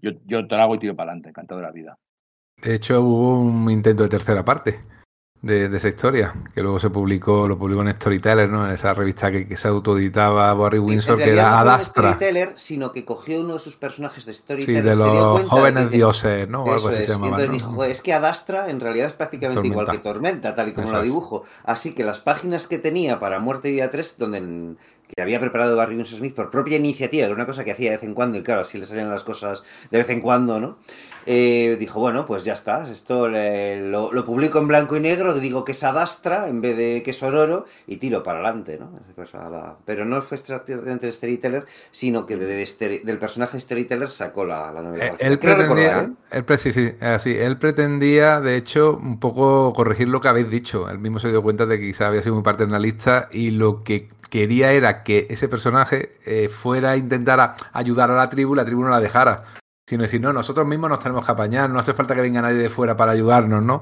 yo, 0.00 0.12
yo 0.24 0.46
trago 0.46 0.74
y 0.74 0.78
tiro 0.78 0.96
para 0.96 1.10
adelante, 1.10 1.30
encantado 1.30 1.60
de 1.60 1.66
la 1.66 1.72
vida. 1.72 1.98
De 2.62 2.74
hecho, 2.74 3.02
hubo 3.02 3.40
un 3.40 3.70
intento 3.70 4.04
de 4.04 4.08
tercera 4.08 4.44
parte. 4.44 4.80
De, 5.42 5.68
de 5.68 5.76
esa 5.76 5.88
historia, 5.88 6.32
que 6.54 6.62
luego 6.62 6.78
se 6.78 6.88
publicó, 6.88 7.48
lo 7.48 7.58
publicó 7.58 7.82
en 7.82 7.92
Storyteller, 7.92 8.48
¿no? 8.48 8.64
En 8.64 8.72
esa 8.72 8.94
revista 8.94 9.30
que, 9.32 9.48
que 9.48 9.56
se 9.56 9.66
autoeditaba 9.68 10.54
Barry 10.54 10.78
Windsor, 10.78 11.18
que 11.18 11.30
era 11.32 11.50
no 11.50 11.56
Adastra. 11.58 12.12
Storyteller, 12.12 12.52
sino 12.54 12.92
que 12.92 13.04
cogió 13.04 13.40
uno 13.40 13.54
de 13.54 13.58
sus 13.58 13.74
personajes 13.74 14.24
de 14.24 14.32
Sí, 14.32 14.38
Storyteller. 14.42 14.84
de 14.84 14.96
se 14.96 15.02
dio 15.02 15.14
los 15.14 15.38
de 15.42 15.44
jóvenes 15.48 15.90
dioses, 15.90 16.48
¿no? 16.48 16.62
O 16.62 16.72
algo 16.72 16.88
así 16.88 17.00
es. 17.00 17.06
se 17.06 17.12
Y 17.12 17.16
entonces 17.16 17.48
¿no? 17.48 17.54
dijo, 17.54 17.72
"Joder, 17.72 17.90
es 17.90 18.00
que 18.02 18.12
Adastra 18.12 18.70
en 18.70 18.78
realidad 18.80 19.08
es 19.08 19.12
prácticamente 19.14 19.66
igual 19.66 19.88
que 19.90 19.98
Tormenta. 19.98 20.54
Tal 20.54 20.68
y 20.68 20.72
como 20.74 20.84
Eso 20.86 20.92
la 20.94 21.00
es. 21.00 21.06
dibujo. 21.06 21.42
Así 21.64 21.92
que 21.92 22.04
las 22.04 22.20
páginas 22.20 22.68
que 22.68 22.78
tenía 22.78 23.18
para 23.18 23.40
Muerte 23.40 23.68
y 23.68 23.72
Vida 23.72 23.90
3, 23.90 24.14
donde 24.18 24.38
en- 24.38 24.78
que 25.14 25.20
había 25.20 25.40
preparado 25.40 25.76
Barry 25.76 25.94
Winsor 25.96 26.18
Smith 26.20 26.34
por 26.34 26.50
propia 26.50 26.78
iniciativa, 26.78 27.26
era 27.26 27.34
una 27.34 27.44
cosa 27.44 27.64
que 27.64 27.72
hacía 27.72 27.90
de 27.90 27.96
vez 27.96 28.04
en 28.04 28.14
cuando, 28.14 28.38
y 28.38 28.42
claro, 28.42 28.62
así 28.62 28.78
le 28.78 28.86
salían 28.86 29.10
las 29.10 29.24
cosas 29.24 29.62
de 29.90 29.98
vez 29.98 30.08
en 30.08 30.20
cuando, 30.22 30.58
¿no? 30.58 30.78
Eh, 31.26 31.76
dijo, 31.78 32.00
bueno, 32.00 32.26
pues 32.26 32.42
ya 32.44 32.52
está, 32.52 32.90
esto 32.90 33.28
le- 33.28 33.88
lo, 33.88 34.12
lo 34.12 34.24
publico 34.24 34.58
en 34.58 34.66
blanco 34.68 34.96
y 34.96 35.00
negro, 35.00 35.34
digo 35.34 35.64
que 35.64 35.72
es 35.72 35.82
Adastra 35.84 36.48
en 36.48 36.60
vez 36.60 36.76
de 36.76 37.02
que 37.04 37.12
es 37.12 37.22
Ororo, 37.22 37.64
y 37.86 37.98
tiro 37.98 38.22
para 38.22 38.40
adelante, 38.40 38.78
¿no? 38.78 38.90
Pero 39.84 40.04
no 40.04 40.20
fue 40.22 40.36
estrategicamente 40.36 41.06
de 41.06 41.12
Storyteller, 41.12 41.66
sino 41.90 42.26
que 42.26 42.36
de- 42.36 42.46
de 42.46 42.62
Story- 42.62 43.02
del 43.04 43.18
personaje 43.18 43.52
de 43.56 43.60
Storyteller 43.60 44.08
sacó 44.08 44.44
la, 44.44 44.72
la 44.72 44.82
novela. 44.82 45.06
Eh. 45.06 45.14
Él 45.18 45.38
recordar, 45.40 45.56
pretendía, 45.58 46.00
¿eh? 46.32 46.44
él, 46.48 46.58
sí, 46.58 46.72
sí, 46.72 46.90
así. 47.00 47.36
Él 47.36 47.56
pretendía, 47.58 48.40
de 48.40 48.56
hecho, 48.56 48.96
un 48.96 49.20
poco 49.20 49.72
corregir 49.74 50.08
lo 50.08 50.20
que 50.20 50.28
habéis 50.28 50.50
dicho. 50.50 50.88
Él 50.90 50.98
mismo 50.98 51.18
se 51.18 51.28
dio 51.30 51.42
cuenta 51.42 51.66
de 51.66 51.78
que 51.78 51.86
quizá 51.86 52.08
había 52.08 52.22
sido 52.22 52.34
muy 52.34 52.44
paternalista 52.44 53.28
y 53.30 53.50
lo 53.52 53.82
que 53.84 54.08
quería 54.30 54.72
era 54.72 55.02
que 55.04 55.26
ese 55.30 55.46
personaje 55.48 56.16
eh, 56.24 56.48
fuera 56.48 56.92
a 56.92 56.96
intentar 56.96 57.38
a- 57.40 57.54
ayudar 57.72 58.10
a 58.10 58.16
la 58.16 58.28
tribu 58.30 58.54
y 58.54 58.56
la 58.56 58.64
tribu 58.64 58.82
no 58.82 58.88
la 58.90 59.00
dejara. 59.00 59.44
Sino 59.86 60.02
decir, 60.02 60.20
no, 60.20 60.32
nosotros 60.32 60.66
mismos 60.66 60.90
nos 60.90 61.00
tenemos 61.00 61.26
que 61.26 61.32
apañar, 61.32 61.68
no 61.68 61.78
hace 61.78 61.92
falta 61.92 62.14
que 62.14 62.20
venga 62.20 62.40
nadie 62.40 62.58
de 62.58 62.70
fuera 62.70 62.96
para 62.96 63.12
ayudarnos, 63.12 63.62
¿no? 63.62 63.80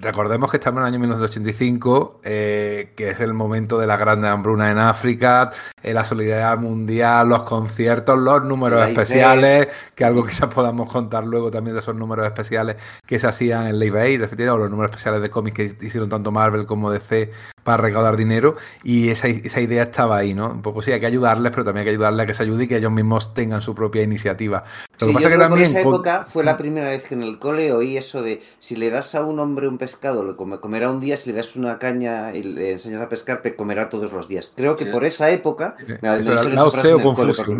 Recordemos 0.00 0.50
que 0.50 0.56
estamos 0.56 0.80
en 0.80 0.82
el 0.82 0.94
año 0.94 0.98
1985, 1.00 2.20
eh, 2.24 2.92
que 2.96 3.10
es 3.10 3.20
el 3.20 3.32
momento 3.32 3.78
de 3.78 3.86
la 3.86 3.96
grande 3.96 4.28
hambruna 4.28 4.70
en 4.70 4.78
África, 4.78 5.52
eh, 5.82 5.94
la 5.94 6.04
solidaridad 6.04 6.58
mundial, 6.58 7.28
los 7.28 7.44
conciertos, 7.44 8.18
los 8.18 8.44
números 8.44 8.80
La 8.80 8.88
especiales, 8.88 9.68
que 9.94 10.04
algo 10.04 10.26
quizás 10.26 10.52
podamos 10.52 10.90
contar 10.90 11.24
luego 11.24 11.50
también 11.50 11.74
de 11.74 11.80
esos 11.80 11.94
números 11.94 12.26
especiales 12.26 12.76
que 13.06 13.18
se 13.18 13.26
hacían 13.28 13.68
en 13.68 13.78
Live 13.78 14.00
Aid, 14.00 14.24
o 14.24 14.58
los 14.58 14.70
números 14.70 14.90
especiales 14.90 15.22
de 15.22 15.30
cómics 15.30 15.74
que 15.74 15.86
hicieron 15.86 16.08
tanto 16.08 16.32
Marvel 16.32 16.66
como 16.66 16.90
DC 16.90 17.30
para 17.64 17.78
recaudar 17.78 18.16
dinero, 18.16 18.54
y 18.84 19.08
esa, 19.08 19.26
esa 19.28 19.60
idea 19.60 19.82
estaba 19.84 20.16
ahí, 20.18 20.34
¿no? 20.34 20.50
Un 20.50 20.62
poco 20.62 20.82
sí, 20.82 20.92
hay 20.92 21.00
que 21.00 21.06
ayudarles, 21.06 21.50
pero 21.50 21.64
también 21.64 21.80
hay 21.80 21.84
que 21.86 21.90
ayudarles 21.96 22.22
a 22.24 22.26
que 22.26 22.34
se 22.34 22.42
ayude 22.44 22.64
y 22.64 22.68
que 22.68 22.76
ellos 22.76 22.92
mismos 22.92 23.34
tengan 23.34 23.62
su 23.62 23.74
propia 23.74 24.02
iniciativa. 24.02 24.62
Lo 25.00 25.06
Sí, 25.06 25.06
que 25.06 25.12
pasa 25.14 25.24
yo 25.24 25.28
que 25.30 25.34
creo 25.36 25.48
también... 25.48 25.68
por 25.72 25.78
esa 25.80 25.80
época 25.88 26.26
fue 26.28 26.44
la 26.44 26.56
primera 26.56 26.88
vez 26.90 27.04
que 27.04 27.14
en 27.14 27.22
el 27.22 27.38
cole 27.38 27.72
oí 27.72 27.96
eso 27.96 28.22
de 28.22 28.42
si 28.60 28.76
le 28.76 28.90
das 28.90 29.14
a 29.14 29.24
un 29.24 29.40
hombre 29.40 29.66
un 29.66 29.78
pescado, 29.78 30.22
lo 30.22 30.36
come- 30.36 30.60
comerá 30.60 30.90
un 30.90 31.00
día, 31.00 31.16
si 31.16 31.30
le 31.30 31.36
das 31.38 31.56
una 31.56 31.78
caña 31.78 32.34
y 32.34 32.42
le 32.42 32.72
enseñas 32.72 33.00
a 33.00 33.08
pescar, 33.08 33.42
pe- 33.42 33.56
comerá 33.56 33.88
todos 33.88 34.12
los 34.12 34.28
días. 34.28 34.52
Creo 34.54 34.76
que 34.76 34.84
Sí. 34.84 34.90
por 34.90 35.04
esa 35.04 35.30
época 35.30 35.76
Sí, 35.78 35.84
me, 35.88 35.98
me 36.10 36.18
eso 36.18 36.32
era 36.32 36.42
en 36.42 36.56
Confucio. 37.02 37.54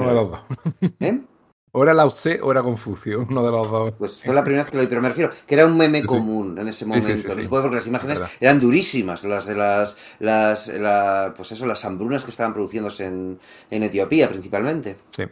¿Eh? 1.00 1.20
O 1.76 1.82
era 1.82 1.92
Lao 1.92 2.10
Tse 2.12 2.38
o 2.40 2.52
era 2.52 2.62
Confucio, 2.62 3.26
uno 3.28 3.42
de 3.44 3.50
los 3.50 3.70
dos. 3.70 3.92
Pues 3.98 4.22
fue 4.22 4.32
la 4.34 4.44
primera 4.44 4.62
vez 4.62 4.70
que 4.70 4.76
lo 4.76 4.82
oí, 4.82 4.86
pero 4.88 5.02
me 5.02 5.08
refiero 5.08 5.32
que 5.46 5.54
era 5.54 5.66
un 5.66 5.76
meme 5.76 5.98
Sí, 5.98 6.02
sí. 6.02 6.08
común 6.08 6.56
en 6.58 6.68
ese 6.68 6.86
momento. 6.86 7.08
sí, 7.08 7.18
sí, 7.18 7.26
no 7.28 7.34
sí. 7.34 7.42
se 7.42 7.48
puede 7.48 7.62
porque 7.62 7.76
las 7.76 7.86
imágenes 7.88 8.22
eran 8.40 8.60
durísimas, 8.60 9.24
las 9.24 9.46
de 9.46 9.54
las, 9.56 9.98
las, 10.20 10.68
la- 10.68 11.34
pues 11.36 11.50
eso, 11.52 11.66
las 11.66 11.84
hambrunas 11.84 12.24
que 12.24 12.30
estaban 12.30 12.52
produciéndose 12.54 13.06
en, 13.06 13.38
en 13.70 13.82
Etiopía 13.82 14.28
principalmente. 14.28 14.96
Sí, 15.10 15.24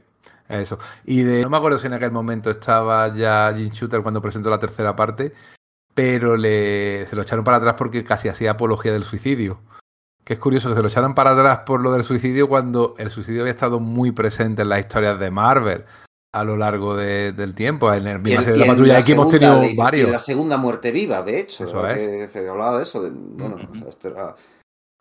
eso. 0.48 0.78
Y 1.04 1.22
de, 1.22 1.42
no 1.42 1.50
me 1.50 1.56
acuerdo 1.58 1.78
si 1.78 1.86
en 1.86 1.92
aquel 1.92 2.10
momento 2.10 2.50
estaba 2.50 3.14
ya 3.14 3.54
Jim 3.56 3.70
Shooter 3.70 4.02
cuando 4.02 4.20
presentó 4.20 4.50
la 4.50 4.58
tercera 4.58 4.96
parte, 4.96 5.32
pero 5.94 6.36
le, 6.36 7.06
se 7.08 7.14
lo 7.14 7.22
echaron 7.22 7.44
para 7.44 7.58
atrás 7.58 7.74
porque 7.78 8.02
casi 8.02 8.28
hacía 8.28 8.50
apología 8.52 8.92
del 8.92 9.04
suicidio. 9.04 9.60
Que 10.24 10.34
es 10.34 10.38
curioso 10.38 10.68
que 10.68 10.76
se 10.76 10.82
lo 10.82 10.88
echaran 10.88 11.14
para 11.14 11.32
atrás 11.32 11.60
por 11.66 11.80
lo 11.80 11.92
del 11.92 12.04
suicidio 12.04 12.48
cuando 12.48 12.94
el 12.98 13.10
suicidio 13.10 13.42
había 13.42 13.52
estado 13.52 13.80
muy 13.80 14.12
presente 14.12 14.62
en 14.62 14.68
las 14.68 14.78
historias 14.80 15.18
de 15.18 15.30
Marvel 15.32 15.84
a 16.32 16.44
lo 16.44 16.56
largo 16.56 16.96
de- 16.96 17.32
del 17.32 17.54
tiempo. 17.54 17.92
En 17.92 18.06
el 18.06 18.26
y 18.26 18.34
de 18.34 18.56
la 18.56 18.66
patrulla 18.66 18.94
la 18.94 18.98
X 19.00 19.10
hemos 19.10 19.28
tenido 19.28 19.62
y 19.64 19.76
varios. 19.76 20.10
la 20.10 20.18
segunda 20.18 20.56
muerte 20.56 20.90
viva, 20.90 21.22
de 21.22 21.40
hecho, 21.40 21.64
Eso 21.64 21.82
que, 21.82 22.28
que 22.32 22.48
hablaba 22.48 22.78
de 22.78 22.82
eso. 22.84 23.02
de- 23.02 23.10
bueno, 23.10 23.56
o 23.70 23.74
sea, 23.76 23.88
esto 23.88 24.08
era- 24.08 24.34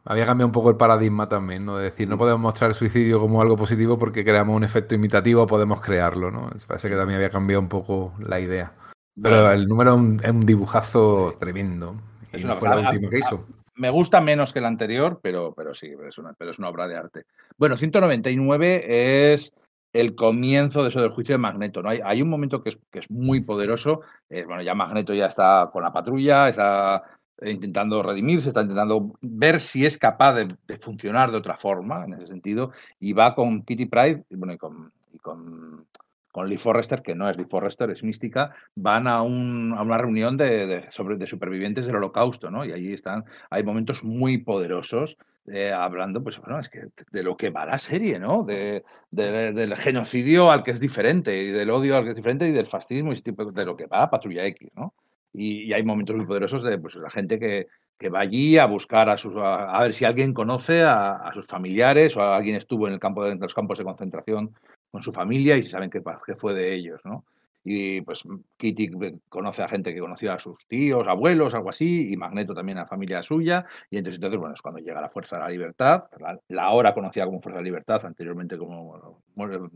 Había 0.03 0.26
cambiado 0.26 0.48
un 0.48 0.51
poco 0.51 0.72
el 0.72 0.77
paradigma 0.77 1.30
también, 1.30 1.64
¿no? 1.64 1.77
De 1.77 1.84
decir, 1.85 2.08
no 2.10 2.18
podemos 2.18 2.42
mostrar 2.42 2.72
el 2.72 2.76
suicidio 2.76 3.19
como 3.19 3.40
algo 3.42 3.56
positivo 3.56 4.00
porque 4.00 4.26
creamos 4.26 4.56
un 4.56 4.64
efecto 4.64 4.95
imitativo, 4.95 5.45
podemos 5.45 5.80
crearlo, 5.80 6.32
¿no? 6.32 6.50
Parece 6.68 6.90
que 6.90 6.95
también 6.95 7.18
había 7.18 7.30
cambiado 7.30 7.61
un 7.61 7.69
poco 7.69 8.14
la 8.19 8.40
idea. 8.40 8.74
Pero 9.22 9.35
Bueno, 9.42 9.51
el 9.51 9.68
número 9.68 9.92
es 9.92 9.98
un, 9.98 10.19
es 10.24 10.32
un 10.32 10.45
dibujazo 10.45 11.35
tremendo. 11.40 11.95
Y 12.34 12.38
Es 12.38 12.43
no 12.45 12.51
una 12.53 12.60
fue 12.60 12.69
la 12.69 12.80
última 12.80 13.10
que 13.11 13.19
hizo. 13.19 13.45
me 13.76 13.90
gusta 13.92 14.22
menos 14.22 14.51
que 14.53 14.60
el 14.60 14.66
anterior, 14.66 15.19
pero, 15.22 15.53
pero 15.56 15.76
sí, 15.76 15.92
pero 15.95 16.10
es, 16.10 16.18
una, 16.18 16.34
pero 16.34 16.50
es 16.50 16.58
una 16.58 16.69
obra 16.69 16.88
de 16.88 16.95
arte. 16.98 17.24
Bueno, 17.58 17.77
199 17.77 19.34
es 19.34 19.53
el 19.94 20.16
comienzo 20.16 20.84
de 20.84 20.90
eso 20.90 21.02
del 21.02 21.11
juicio 21.11 21.34
de 21.34 21.40
Magneto. 21.40 21.82
¿no? 21.82 21.90
Hay, 21.90 22.00
hay 22.03 22.22
un 22.22 22.30
momento 22.30 22.61
que 22.64 22.70
es, 22.72 22.78
que 22.92 23.00
es 23.00 23.10
muy 23.11 23.42
poderoso. 23.42 24.02
eh, 24.30 24.45
bueno, 24.45 24.61
ya 24.64 24.74
Magneto 24.76 25.14
ya 25.14 25.26
está 25.28 25.70
con 25.72 25.84
la 25.84 25.92
patrulla, 25.94 26.50
está 26.50 27.03
intentando 27.44 28.03
redimirse, 28.03 28.50
está 28.50 28.61
intentando 28.61 29.14
ver 29.22 29.60
si 29.60 29.86
es 29.86 29.98
capaz 29.98 30.34
de, 30.36 30.56
funcionar 30.80 31.32
de 31.32 31.38
otra 31.38 31.58
forma, 31.58 32.06
en 32.06 32.14
ese 32.14 32.28
sentido, 32.28 32.72
y 33.00 33.14
va 33.14 33.34
con 33.34 33.64
Kitty 33.64 33.88
Pride 33.88 34.24
y, 34.30 34.36
bueno, 34.36 34.53
y 34.53 34.58
con, 34.58 34.92
con, 35.24 35.88
con 36.32 36.48
Lee 36.48 36.58
Forrester, 36.58 37.02
que 37.02 37.16
no 37.16 37.28
es 37.28 37.38
Lee 37.38 37.45
Forrester, 37.50 37.90
es 37.90 38.03
mística, 38.03 38.53
van 38.76 39.08
a, 39.08 39.22
un- 39.24 39.74
a 39.76 39.82
una 39.82 39.98
reunión 39.98 40.38
de, 40.38 40.68
de- 40.68 40.92
sobre, 40.92 41.18
de 41.18 41.26
supervivientes 41.28 41.86
del 41.88 41.95
holocausto, 41.95 42.52
¿no? 42.52 42.64
Y 42.64 42.72
allí 42.74 42.94
están, 42.94 43.26
hay 43.50 43.64
momentos 43.64 44.03
muy 44.03 44.38
poderosos 44.38 45.18
eh, 45.48 45.72
hablando, 45.72 46.24
pues 46.24 46.40
bueno, 46.40 46.60
es 46.60 46.70
que 46.70 46.82
de 47.11 47.24
lo 47.24 47.36
que 47.38 47.50
va 47.50 47.66
la 47.66 47.78
serie, 47.78 48.20
¿no? 48.20 48.44
De, 48.44 48.84
de- 49.11 49.52
del 49.53 49.76
genocidio 49.76 50.52
al 50.52 50.64
que 50.64 50.72
es 50.72 50.80
diferente, 50.80 51.42
y 51.44 51.48
del 51.52 51.70
odio 51.72 51.98
al 51.98 52.03
que 52.03 52.11
es 52.11 52.16
diferente, 52.16 52.48
y 52.48 52.52
del 52.52 52.68
fascismo, 52.68 53.11
y 53.11 53.14
ese 53.14 53.24
tipo 53.24 53.45
de 53.45 53.66
lo 53.66 53.76
que 53.76 53.88
va 53.88 54.10
Patrulla 54.10 54.45
X, 54.48 54.70
¿no? 54.76 54.94
Y, 55.34 55.64
y 55.64 55.74
hay 55.74 55.84
momentos 55.84 56.16
muy 56.18 56.26
poderosos 56.26 56.64
de 56.64 56.78
pues, 56.78 56.95
la 56.95 57.10
gente 57.10 57.40
que, 57.40 57.68
que 57.98 58.10
va 58.10 58.20
allí 58.20 58.58
a 58.58 58.66
buscar 58.66 59.10
a 59.10 59.18
sus 59.18 59.36
a, 59.38 59.72
a 59.72 59.82
ver 59.84 59.94
si 59.94 60.06
alguien 60.06 60.34
conoce 60.34 60.84
a, 60.84 61.14
a 61.14 61.34
sus 61.34 61.45
familiares 61.48 62.16
o 62.18 62.22
a 62.22 62.36
alguien 62.36 62.56
estuvo 62.58 62.88
en 62.88 62.94
el 62.94 63.00
campo 63.00 63.24
de, 63.24 63.32
en 63.34 63.40
los 63.40 63.53
campos 63.53 63.78
de 63.78 63.84
concentración 63.86 64.53
con 64.92 65.02
su 65.03 65.11
familia 65.14 65.58
y 65.58 65.64
si 65.64 65.70
saben 65.70 65.90
qué, 65.90 66.02
qué 66.26 66.36
fue 66.36 66.53
de 66.53 66.74
ellos, 66.74 67.00
¿no? 67.06 67.26
Y 67.64 68.01
pues 68.01 68.23
Kitty 68.57 68.91
conoce 69.30 69.61
a 69.61 69.69
gente 69.69 69.93
que 69.93 69.99
conoció 69.99 70.33
a 70.33 70.40
sus 70.40 70.65
tíos, 70.67 71.07
abuelos, 71.07 71.53
algo 71.53 71.69
así, 71.69 72.11
y 72.11 72.17
Magneto 72.17 72.53
también 72.53 72.80
a 72.80 72.88
familia 72.88 73.22
suya, 73.22 73.65
y 73.90 73.98
entonces, 73.98 74.17
entonces 74.17 74.40
bueno, 74.40 74.56
es 74.56 74.61
cuando 74.61 74.81
llega 74.81 74.99
la 74.99 75.09
Fuerza 75.09 75.38
de 75.38 75.43
la 75.43 75.49
Libertad, 75.49 76.03
la, 76.19 76.40
la 76.48 76.64
ahora 76.64 76.93
conocida 76.93 77.25
como 77.25 77.41
Fuerza 77.41 77.57
de 77.57 77.64
la 77.64 77.69
Libertad, 77.69 78.06
anteriormente 78.06 78.57
como 78.57 79.22
bueno, 79.35 79.69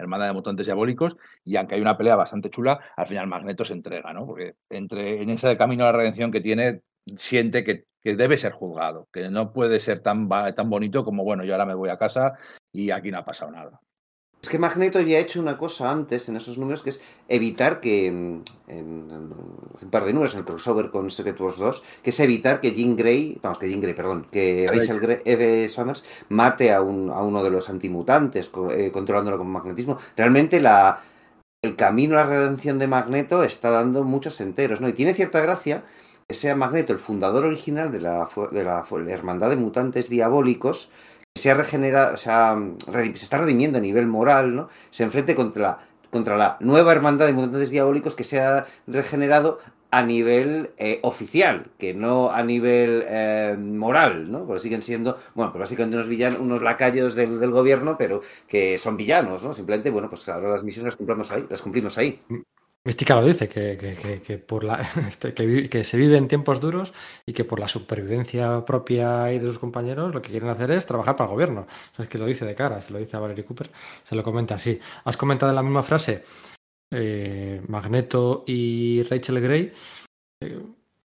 Hermandad 0.00 0.28
de 0.28 0.32
Mutantes 0.32 0.66
Diabólicos, 0.66 1.16
y 1.44 1.56
aunque 1.56 1.76
hay 1.76 1.80
una 1.80 1.96
pelea 1.96 2.16
bastante 2.16 2.50
chula, 2.50 2.80
al 2.96 3.06
final 3.06 3.26
Magneto 3.26 3.64
se 3.64 3.74
entrega, 3.74 4.12
¿no? 4.12 4.26
Porque 4.26 4.54
entre, 4.68 5.22
en 5.22 5.30
ese 5.30 5.56
camino 5.56 5.84
a 5.84 5.92
la 5.92 5.98
redención 5.98 6.30
que 6.30 6.40
tiene, 6.40 6.82
siente 7.16 7.64
que, 7.64 7.84
que 8.02 8.16
debe 8.16 8.38
ser 8.38 8.52
juzgado, 8.52 9.08
que 9.12 9.28
no 9.30 9.52
puede 9.52 9.80
ser 9.80 10.00
tan, 10.00 10.28
tan 10.28 10.70
bonito 10.70 11.04
como, 11.04 11.24
bueno, 11.24 11.44
yo 11.44 11.52
ahora 11.52 11.66
me 11.66 11.74
voy 11.74 11.90
a 11.90 11.98
casa 11.98 12.34
y 12.72 12.90
aquí 12.90 13.10
no 13.10 13.18
ha 13.18 13.24
pasado 13.24 13.50
nada. 13.50 13.80
Es 14.42 14.48
que 14.48 14.58
Magneto 14.58 15.00
ya 15.02 15.18
ha 15.18 15.20
hecho 15.20 15.38
una 15.38 15.58
cosa 15.58 15.90
antes 15.90 16.28
en 16.30 16.36
esos 16.36 16.56
números 16.56 16.82
que 16.82 16.90
es 16.90 17.00
evitar 17.28 17.80
que, 17.80 18.10
mm, 18.10 18.70
en, 18.70 18.78
en- 19.10 19.32
hace 19.74 19.84
un 19.84 19.90
par 19.90 20.04
de 20.06 20.14
números, 20.14 20.32
en 20.32 20.40
el 20.40 20.44
crossover 20.46 20.90
con 20.90 21.10
Secret 21.10 21.38
Wars 21.38 21.58
2, 21.58 21.82
que 22.02 22.08
es 22.08 22.20
evitar 22.20 22.60
que 22.62 22.72
Jean 22.72 22.96
Grey, 22.96 23.38
vamos, 23.42 23.58
que 23.58 23.68
Jean 23.68 23.80
Grey, 23.82 23.92
perdón, 23.92 24.26
que 24.32 24.66
Rachel 24.80 24.98
Grey, 25.00 25.18
Eve 25.26 25.68
Summers 25.68 26.04
mate 26.30 26.72
a, 26.72 26.80
un- 26.80 27.10
a 27.10 27.20
uno 27.22 27.42
de 27.42 27.50
los 27.50 27.68
antimutantes, 27.68 28.48
co- 28.48 28.72
eh, 28.72 28.90
controlándolo 28.90 29.36
con 29.36 29.48
magnetismo. 29.50 29.98
Realmente 30.16 30.58
la, 30.60 31.00
el 31.62 31.76
camino 31.76 32.14
a 32.18 32.24
la 32.24 32.30
redención 32.30 32.78
de 32.78 32.86
Magneto 32.86 33.42
está 33.42 33.68
dando 33.70 34.04
muchos 34.04 34.40
enteros, 34.40 34.80
¿no? 34.80 34.88
Y 34.88 34.94
tiene 34.94 35.12
cierta 35.12 35.40
gracia 35.40 35.84
que 36.26 36.34
sea 36.34 36.56
Magneto 36.56 36.94
el 36.94 36.98
fundador 36.98 37.44
original 37.44 37.92
de 37.92 38.00
la, 38.00 38.26
de 38.52 38.64
la, 38.64 38.84
fu- 38.84 38.98
la 38.98 39.12
Hermandad 39.12 39.50
de 39.50 39.56
Mutantes 39.56 40.08
Diabólicos, 40.08 40.90
se 41.34 41.50
ha 41.50 41.54
regenerado, 41.54 42.16
se 42.16 42.30
está 43.14 43.38
redimiendo 43.38 43.78
a 43.78 43.80
nivel 43.80 44.06
moral, 44.06 44.54
¿no? 44.54 44.68
Se 44.90 45.04
enfrente 45.04 45.34
contra 45.34 45.62
la, 45.62 45.78
contra 46.10 46.36
la 46.36 46.56
nueva 46.60 46.92
Hermandad 46.92 47.26
de 47.26 47.32
Mutantes 47.32 47.70
Diabólicos 47.70 48.14
que 48.14 48.24
se 48.24 48.40
ha 48.40 48.66
regenerado 48.86 49.60
a 49.92 50.02
nivel 50.02 50.70
eh, 50.76 51.00
oficial, 51.02 51.70
que 51.78 51.94
no 51.94 52.30
a 52.30 52.44
nivel 52.44 53.04
eh, 53.08 53.56
moral, 53.58 54.30
¿no? 54.30 54.46
Porque 54.46 54.60
siguen 54.60 54.82
siendo, 54.82 55.18
bueno, 55.34 55.50
pues 55.52 55.60
básicamente 55.60 55.96
unos 55.96 56.08
villanos, 56.08 56.38
unos 56.38 56.62
lacayos 56.62 57.14
del, 57.14 57.40
del 57.40 57.50
gobierno, 57.50 57.96
pero 57.98 58.20
que 58.46 58.78
son 58.78 58.96
villanos, 58.96 59.42
¿no? 59.42 59.52
Simplemente, 59.52 59.90
bueno, 59.90 60.08
pues 60.08 60.28
ahora 60.28 60.50
las 60.50 60.62
misiones 60.62 60.92
las 60.92 60.96
cumplimos 60.96 61.30
ahí, 61.32 61.46
las 61.48 61.62
cumplimos 61.62 61.98
ahí. 61.98 62.20
Mística 62.84 63.14
lo 63.14 63.26
dice, 63.26 63.46
que, 63.48 63.76
que- 63.76 63.94
que- 64.22 64.22
este, 65.08 65.34
que, 65.34 65.84
se 65.84 65.96
vive 65.98 66.16
en 66.16 66.28
tiempos 66.28 66.60
duros 66.60 66.92
y 67.26 67.32
que 67.34 67.44
por 67.44 67.60
la 67.60 67.68
supervivencia 67.68 68.64
propia 68.64 69.32
y 69.32 69.38
de 69.38 69.44
sus 69.46 69.58
compañeros 69.58 70.14
lo 70.14 70.22
que 70.22 70.30
quieren 70.30 70.48
hacer 70.48 70.70
es 70.70 70.86
trabajar 70.86 71.14
para 71.14 71.28
el 71.28 71.34
gobierno. 71.34 71.66
Es 71.98 72.08
que 72.08 72.16
lo 72.18 72.24
dice 72.26 72.46
de 72.46 72.54
cara, 72.54 72.80
se 72.80 72.92
lo 72.92 72.98
dice 72.98 73.16
a 73.16 73.20
Valerie 73.20 73.44
Cooper, 73.44 73.70
se 74.02 74.14
lo 74.14 74.22
comenta 74.22 74.54
así. 74.54 74.78
Has 75.04 75.16
comentado 75.18 75.50
en 75.52 75.56
la 75.56 75.62
misma 75.62 75.82
frase 75.82 76.22
eh, 76.92 77.60
Magneto 77.68 78.44
y 78.46 79.02
Rachel 79.04 79.40
Grey. 79.40 79.72
eh, 80.42 80.58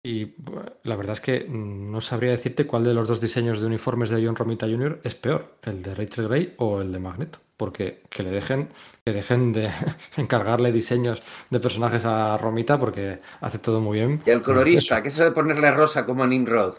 Y 0.05 0.35
la 0.83 0.95
verdad 0.95 1.13
es 1.13 1.19
que 1.19 1.47
mm, 1.49 1.91
no 1.91 1.99
sabría 1.99 2.29
decirte 2.29 2.67
cuál 2.67 2.83
de 2.83 2.93
los 2.93 3.07
dos 3.07 3.19
diseños 3.19 3.59
de 3.59 3.65
uniformes 3.65 4.11
de 4.11 4.23
John 4.23 4.35
Romita 4.35 4.67
Jr. 4.67 4.99
es 5.03 5.15
peor, 5.15 5.55
el 5.63 5.81
de 5.81 5.95
Rachel 5.95 6.27
Gray 6.27 6.53
o 6.57 6.79
el 6.79 6.91
de 6.91 6.99
Magneto. 6.99 7.39
Porque 7.57 8.03
que 8.11 8.21
le 8.21 8.29
dejen, 8.29 8.69
que 9.03 9.13
dejen 9.13 9.51
de 9.51 9.71
encargarle 10.17 10.71
diseños 10.71 11.23
de 11.49 11.59
personajes 11.59 12.05
a 12.05 12.37
Romita 12.37 12.79
porque 12.79 13.19
hace 13.41 13.57
todo 13.57 13.81
muy 13.81 13.97
bien. 13.97 14.21
Y 14.27 14.29
el 14.29 14.43
colorista, 14.43 15.01
¿qué 15.01 15.07
es 15.07 15.15
eso 15.15 15.23
de 15.23 15.31
ponerle 15.31 15.71
rosa 15.71 16.05
como 16.05 16.23
a 16.23 16.27
Nimrod? 16.27 16.75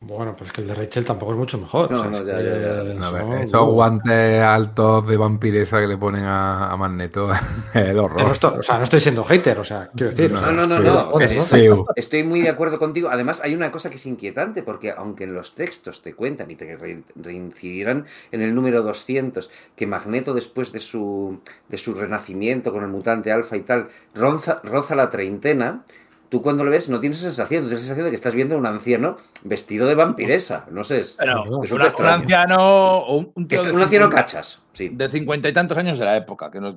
Bueno, 0.00 0.36
pues 0.36 0.52
que 0.52 0.60
el 0.60 0.66
de 0.68 0.74
Rachel 0.74 1.06
tampoco 1.06 1.32
es 1.32 1.38
mucho 1.38 1.56
mejor. 1.58 1.90
No, 1.90 2.00
o 2.00 2.02
sea, 2.02 2.10
no, 2.10 2.18
es 2.18 2.26
ya, 2.26 2.32
ya, 2.42 3.10
ver, 3.12 3.42
esos 3.44 3.64
guantes 3.66 4.42
altos 4.42 5.06
de 5.06 5.16
vampiresa 5.16 5.80
que 5.80 5.86
le 5.86 5.96
ponen 5.96 6.24
a, 6.24 6.70
a 6.70 6.76
Magneto 6.76 7.32
es 7.32 7.40
el 7.74 7.96
no 7.96 8.04
horror. 8.04 8.30
estoy- 8.32 8.58
o 8.58 8.62
sea, 8.62 8.76
no 8.76 8.84
estoy 8.84 9.00
siendo 9.00 9.24
hater, 9.24 9.58
o 9.58 9.64
sea, 9.64 9.88
quiero 9.96 10.10
decir. 10.10 10.34
o 10.34 10.36
sea, 10.36 10.50
No, 10.50 10.66
no, 10.66 10.66
no, 10.66 10.80
no. 10.80 11.08
o 11.10 11.16
sea, 11.18 11.24
es 11.24 11.36
es-. 11.52 11.70
Estoy 11.94 12.24
muy 12.24 12.42
de 12.42 12.50
acuerdo 12.50 12.78
contigo. 12.78 13.08
Además, 13.10 13.40
hay 13.42 13.54
una 13.54 13.70
cosa 13.70 13.88
que 13.88 13.96
es 13.96 14.04
inquietante, 14.04 14.62
porque 14.62 14.90
aunque 14.90 15.24
en 15.24 15.32
los 15.34 15.54
textos 15.54 16.02
te 16.02 16.14
cuentan 16.14 16.50
y 16.50 16.56
te 16.56 16.76
re- 16.76 17.02
reincidirán 17.14 18.04
en 18.32 18.42
el 18.42 18.54
número 18.54 18.82
200, 18.82 19.50
que 19.76 19.86
Magneto, 19.86 20.34
después 20.34 20.72
de 20.72 20.80
su, 20.80 21.40
de 21.70 21.78
su 21.78 21.94
renacimiento 21.94 22.70
con 22.70 22.82
el 22.82 22.90
mutante 22.90 23.32
alfa 23.32 23.56
y 23.56 23.60
tal, 23.60 23.88
roza, 24.14 24.60
roza 24.62 24.94
la 24.94 25.08
treintena, 25.08 25.84
tú 26.28 26.42
cuando 26.42 26.64
lo 26.64 26.70
ves 26.70 26.88
no 26.88 27.00
tienes 27.00 27.18
esa 27.18 27.28
sensación, 27.28 27.64
tienes 27.64 27.72
la 27.72 27.78
sensación 27.78 28.04
de 28.04 28.10
que 28.10 28.16
estás 28.16 28.34
viendo 28.34 28.54
a 28.54 28.58
un 28.58 28.66
anciano 28.66 29.16
vestido 29.44 29.86
de 29.86 29.94
vampiresa. 29.94 30.66
No 30.70 30.84
sé, 30.84 30.98
es, 30.98 31.18
un, 31.18 31.54
un 31.54 31.82
extraño. 31.82 32.22
anciano 32.22 33.06
un, 33.06 33.32
un 33.34 33.48
tío 33.48 33.60
es 33.60 33.66
de 33.66 33.72
un 33.72 33.82
anciano 33.82 34.06
50 34.06 34.22
cachas. 34.22 34.62
Sí. 34.72 34.90
de 34.90 35.08
cincuenta 35.08 35.48
y 35.48 35.52
tantos 35.52 35.78
años 35.78 35.98
de 35.98 36.04
la 36.04 36.16
época, 36.16 36.50
que 36.50 36.60
no, 36.60 36.76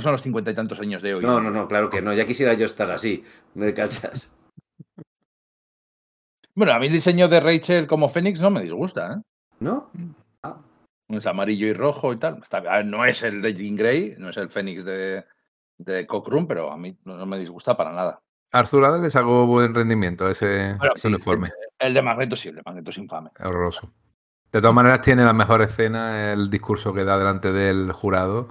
son 0.00 0.12
los 0.12 0.22
cincuenta 0.22 0.50
y 0.50 0.54
tantos 0.54 0.78
años 0.80 1.00
de 1.02 1.14
hoy. 1.14 1.24
No, 1.24 1.40
no, 1.40 1.50
no, 1.50 1.66
claro 1.68 1.88
que 1.88 2.02
no. 2.02 2.12
Ya 2.12 2.26
quisiera 2.26 2.54
yo 2.54 2.66
estar 2.66 2.90
así, 2.90 3.24
de 3.54 3.72
cachas. 3.72 4.30
Bueno, 6.54 6.72
a 6.72 6.78
mí 6.78 6.86
el 6.86 6.92
diseño 6.92 7.28
de 7.28 7.40
Rachel 7.40 7.86
como 7.86 8.08
Fénix 8.08 8.40
no 8.40 8.50
me 8.50 8.62
disgusta, 8.62 9.14
¿eh? 9.14 9.22
¿No? 9.60 9.90
Es 11.08 11.26
amarillo 11.26 11.66
y 11.66 11.72
rojo 11.72 12.12
y 12.12 12.18
tal. 12.18 12.40
No 12.84 13.04
es 13.04 13.22
el 13.22 13.42
de 13.42 13.54
Jean 13.54 13.76
Grey, 13.76 14.14
no 14.18 14.30
es 14.30 14.36
el 14.36 14.50
Fénix 14.50 14.84
de, 14.84 15.24
de 15.78 16.06
Cockroom, 16.06 16.46
pero 16.46 16.70
a 16.70 16.76
mí 16.76 16.96
no 17.04 17.26
me 17.26 17.38
disgusta 17.38 17.76
para 17.76 17.92
nada. 17.92 18.23
Arzurada 18.54 18.98
le 18.98 19.10
sacó 19.10 19.46
buen 19.46 19.74
rendimiento 19.74 20.26
a 20.26 20.30
ese, 20.30 20.74
Bueno, 20.78 20.94
ese 20.94 21.08
sí, 21.08 21.14
uniforme. 21.14 21.48
El, 21.78 21.88
el 21.88 21.94
de 21.94 22.02
Magneto 22.02 22.36
sí, 22.36 22.50
el 22.50 22.54
de 22.54 22.62
Magneto 22.64 22.90
es 22.90 22.98
infame. 22.98 23.30
Horroroso. 23.40 23.90
De 24.52 24.60
todas 24.60 24.74
maneras, 24.74 25.00
tiene 25.00 25.24
la 25.24 25.32
mejor 25.32 25.62
escena 25.62 26.32
el 26.32 26.48
discurso 26.48 26.94
que 26.94 27.02
da 27.02 27.18
delante 27.18 27.50
del 27.50 27.90
jurado. 27.90 28.46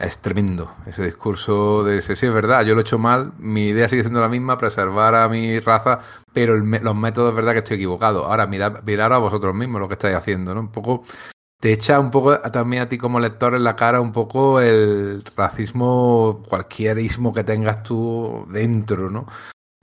Es 0.00 0.20
tremendo 0.20 0.74
ese 0.84 1.04
discurso 1.04 1.84
de 1.84 1.98
ese, 1.98 2.16
sí, 2.16 2.26
es 2.26 2.34
verdad, 2.34 2.64
yo 2.64 2.74
lo 2.74 2.80
he 2.80 2.82
hecho 2.82 2.98
mal, 2.98 3.32
mi 3.38 3.68
idea 3.68 3.88
sigue 3.88 4.02
siendo 4.02 4.20
la 4.20 4.28
misma, 4.28 4.58
preservar 4.58 5.14
a 5.14 5.26
mi 5.28 5.58
raza, 5.60 6.00
pero 6.34 6.54
el 6.54 6.68
los 6.82 6.94
métodos 6.96 7.30
es 7.30 7.36
verdad 7.36 7.52
que 7.52 7.58
estoy 7.58 7.76
equivocado. 7.76 8.26
Ahora 8.26 8.46
mirad, 8.46 8.82
mirad 8.82 9.12
a 9.12 9.18
vosotros 9.18 9.54
mismos 9.54 9.80
lo 9.80 9.88
que 9.88 9.94
estáis 9.94 10.16
haciendo, 10.16 10.54
¿no? 10.54 10.60
Un 10.60 10.72
poco, 10.72 11.02
te 11.60 11.72
echa 11.72 11.98
un 12.00 12.10
poco 12.10 12.32
a- 12.32 12.52
también 12.52 12.82
a 12.82 12.88
ti 12.88 12.98
como 12.98 13.18
lector 13.20 13.54
en 13.54 13.64
la 13.64 13.76
cara 13.76 14.00
un 14.00 14.12
poco 14.12 14.60
el 14.60 15.22
racismo, 15.36 16.42
cualquier 16.48 16.98
ismo 16.98 17.32
que 17.32 17.44
tengas 17.44 17.82
tú 17.82 18.46
dentro, 18.50 19.10
¿no? 19.10 19.26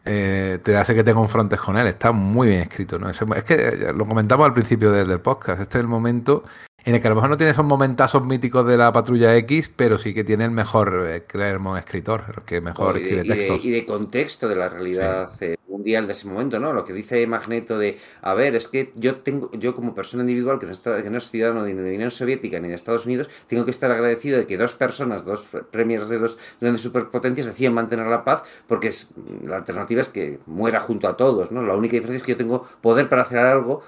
eh, 0.06 0.60
te 0.62 0.76
hace 0.76 0.94
que 0.94 1.04
te 1.04 1.14
confrontes 1.14 1.60
con 1.62 1.78
él. 1.78 1.88
Está 1.88 2.12
muy 2.12 2.50
bien 2.50 2.60
escrito, 2.60 3.00
¿no? 3.00 3.10
Es, 3.10 3.22
es 3.22 3.44
que 3.46 3.54
eh, 3.54 3.94
lo 3.96 4.06
comentamos 4.06 4.46
al 4.46 4.54
principio 4.54 4.92
del, 4.92 5.08
del 5.08 5.22
podcast. 5.22 5.62
Este 5.62 5.78
es 5.78 5.82
el 5.82 5.88
momento 5.88 6.44
en 6.84 6.96
el 6.96 7.02
que 7.02 7.08
a 7.08 7.10
lo 7.12 7.16
mejor 7.16 7.30
no 7.30 7.38
tiene 7.38 7.52
esos 7.54 7.64
momentazos 7.64 8.26
míticos 8.26 8.68
de 8.68 8.76
la 8.76 8.92
patrulla 8.92 9.34
X, 9.38 9.72
pero 9.74 9.98
sí 9.98 10.14
que 10.14 10.26
tiene 10.26 10.44
el 10.44 10.52
mejor 10.52 11.06
eh, 11.10 11.24
Claremont 11.26 11.80
escritor, 11.80 12.26
el 12.36 12.44
que 12.44 12.60
mejor 12.60 12.98
y, 12.98 13.00
de, 13.00 13.06
escribe 13.06 13.24
y 13.24 13.28
de- 13.30 13.36
textos. 13.36 13.60
y 13.66 13.72
de 13.72 13.86
contexto 13.86 14.50
de 14.50 14.56
la 14.58 14.68
realidad 14.68 15.32
eh, 15.40 15.56
mundial 15.84 16.08
de 16.08 16.14
ese 16.14 16.28
momento, 16.28 16.60
¿no? 16.60 16.72
Lo 16.72 16.86
que 16.86 16.94
dice 16.94 17.28
Magneto 17.28 17.78
de, 17.78 17.98
a 18.22 18.34
ver, 18.34 18.56
es 18.56 18.70
que 18.70 18.94
yo 18.96 19.18
tengo, 19.18 19.52
yo 19.52 19.76
como 19.76 19.94
persona 19.94 20.24
individual 20.24 20.58
que 20.58 20.66
no, 20.66 20.72
está, 20.72 21.04
que 21.04 21.10
no 21.10 21.18
es 21.18 21.30
ciudadano 21.30 21.66
ni 21.66 21.74
de 21.74 21.82
la 21.84 21.96
Unión 21.96 22.10
Soviética 22.10 22.60
ni 22.60 22.70
de 22.70 22.76
Estados 22.76 23.06
Unidos, 23.06 23.30
tengo 23.48 23.66
que 23.66 23.72
estar 23.72 23.92
agradecido 23.92 24.38
de 24.38 24.48
que 24.48 24.58
dos 24.58 24.76
personas, 24.76 25.26
dos 25.26 25.46
premiers 25.72 26.08
de 26.08 26.20
dos 26.20 26.38
grandes 26.62 26.82
superpotencias 26.82 27.48
decían 27.48 27.74
mantener 27.74 28.08
la 28.08 28.24
paz, 28.24 28.44
porque 28.68 28.88
es, 28.88 29.10
la 29.46 29.58
alternativa 29.58 30.02
es 30.02 30.08
que 30.08 30.40
muera 30.46 30.80
junto 30.80 31.08
a 31.10 31.18
todos, 31.18 31.52
¿no? 31.52 31.62
La 31.62 31.76
única 31.76 31.94
diferencia 31.94 32.18
es 32.18 32.24
que 32.24 32.32
yo 32.32 32.38
tengo 32.38 32.68
poder 32.82 33.10
para 33.10 33.24
hacer 33.24 33.40
algo 33.40 33.84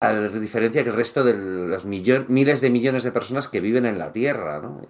a 0.00 0.12
diferencia 0.14 0.82
que 0.84 0.90
el 0.90 0.96
resto 0.96 1.24
de 1.24 1.34
los 1.34 1.86
millon- 1.86 2.26
miles 2.28 2.60
de 2.60 2.70
millones 2.70 3.02
de 3.02 3.12
personas 3.12 3.48
que 3.48 3.60
viven 3.60 3.86
en 3.86 3.98
la 3.98 4.12
Tierra, 4.12 4.60
¿no? 4.60 4.80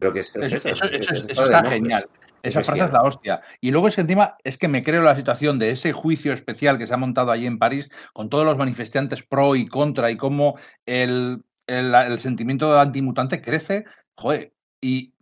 Pero 0.00 0.12
que 0.12 0.20
es, 0.20 0.34
es 0.36 0.52
Eso, 0.52 0.68
eso, 0.70 0.86
está 1.28 1.62
nombres. 1.62 2.06
Genial. 2.52 2.62
Es 2.62 2.68
Esa 2.68 2.72
frase 2.72 2.84
es 2.84 2.92
la 2.92 3.02
hostia. 3.02 3.40
Y 3.60 3.70
luego 3.70 3.88
es 3.88 3.94
que 3.94 4.02
encima 4.02 4.36
es 4.44 4.58
que 4.58 4.68
me 4.68 4.82
creo 4.82 5.02
la 5.02 5.16
situación 5.16 5.58
de 5.58 5.70
ese 5.70 5.92
juicio 5.92 6.32
especial 6.32 6.78
que 6.78 6.86
se 6.86 6.94
ha 6.94 6.98
montado 6.98 7.30
allí 7.30 7.46
en 7.46 7.58
París 7.58 7.90
con 8.12 8.28
todos 8.28 8.44
los 8.44 8.56
manifestantes 8.56 9.22
pro 9.22 9.56
y 9.56 9.66
contra 9.66 10.10
y 10.10 10.16
cómo 10.16 10.58
el, 10.86 11.44
el, 11.66 11.94
el 11.94 12.18
sentimiento 12.20 12.78
antimutante 12.78 13.40
crece. 13.40 13.84
Joder, 14.16 14.52
y 14.80 15.14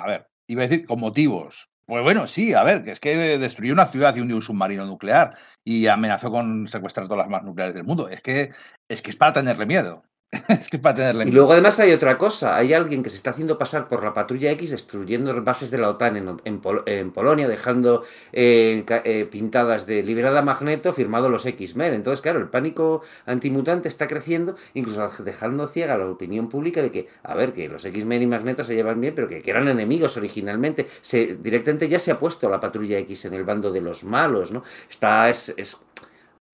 a 0.00 0.06
ver, 0.06 0.28
iba 0.46 0.62
a 0.62 0.68
decir 0.68 0.86
con 0.86 1.00
motivos. 1.00 1.68
Pues 1.86 2.02
bueno, 2.02 2.26
sí, 2.26 2.52
a 2.52 2.64
ver, 2.64 2.82
que 2.82 2.90
es 2.90 2.98
que 2.98 3.38
destruyó 3.38 3.72
una 3.72 3.86
ciudad 3.86 4.14
y 4.16 4.20
hundió 4.20 4.36
un 4.36 4.42
submarino 4.42 4.84
nuclear 4.86 5.36
y 5.64 5.86
amenazó 5.86 6.32
con 6.32 6.66
secuestrar 6.66 7.06
todas 7.06 7.24
las 7.24 7.30
más 7.30 7.44
nucleares 7.44 7.74
del 7.76 7.84
mundo. 7.84 8.08
Es 8.08 8.20
que 8.22 8.50
es 8.88 9.02
que 9.02 9.10
es 9.10 9.16
para 9.16 9.34
tenerle 9.34 9.66
miedo. 9.66 10.02
es 10.48 10.68
que 10.70 10.78
Y 11.24 11.30
luego 11.30 11.52
además 11.52 11.78
hay 11.78 11.92
otra 11.92 12.18
cosa, 12.18 12.56
hay 12.56 12.72
alguien 12.74 13.02
que 13.02 13.10
se 13.10 13.16
está 13.16 13.30
haciendo 13.30 13.58
pasar 13.58 13.86
por 13.88 14.02
la 14.02 14.12
patrulla 14.12 14.50
X 14.52 14.70
destruyendo 14.72 15.32
bases 15.42 15.70
de 15.70 15.78
la 15.78 15.88
OTAN 15.88 16.16
en, 16.16 16.36
en 16.44 16.60
Pol- 16.60 16.82
en 16.86 17.12
Polonia, 17.12 17.46
dejando 17.48 18.02
eh, 18.32 18.84
eh, 19.04 19.28
pintadas 19.30 19.86
de 19.86 20.02
liberada 20.02 20.42
Magneto, 20.42 20.92
firmado 20.92 21.28
los 21.28 21.46
X-Men. 21.46 21.94
Entonces, 21.94 22.20
claro, 22.20 22.40
el 22.40 22.48
pánico 22.48 23.02
antimutante 23.24 23.88
está 23.88 24.08
creciendo, 24.08 24.56
incluso 24.74 25.08
dejando 25.22 25.68
ciega 25.68 25.96
la 25.96 26.06
opinión 26.06 26.48
pública 26.48 26.82
de 26.82 26.90
que, 26.90 27.08
a 27.22 27.34
ver, 27.34 27.52
que 27.52 27.68
los 27.68 27.84
X-Men 27.84 28.22
y 28.22 28.26
Magneto 28.26 28.64
se 28.64 28.74
llevan 28.74 29.00
bien, 29.00 29.14
pero 29.14 29.28
que, 29.28 29.40
que 29.42 29.50
eran 29.50 29.68
enemigos 29.68 30.16
originalmente. 30.16 30.88
Se, 31.02 31.36
directamente 31.36 31.88
ya 31.88 32.00
se 32.00 32.10
ha 32.10 32.18
puesto 32.18 32.48
la 32.50 32.60
patrulla 32.60 32.98
X 32.98 33.26
en 33.26 33.34
el 33.34 33.44
bando 33.44 33.70
de 33.70 33.80
los 33.80 34.02
malos, 34.04 34.50
¿no? 34.50 34.64
Está, 34.90 35.30
es, 35.30 35.54
es 35.56 35.76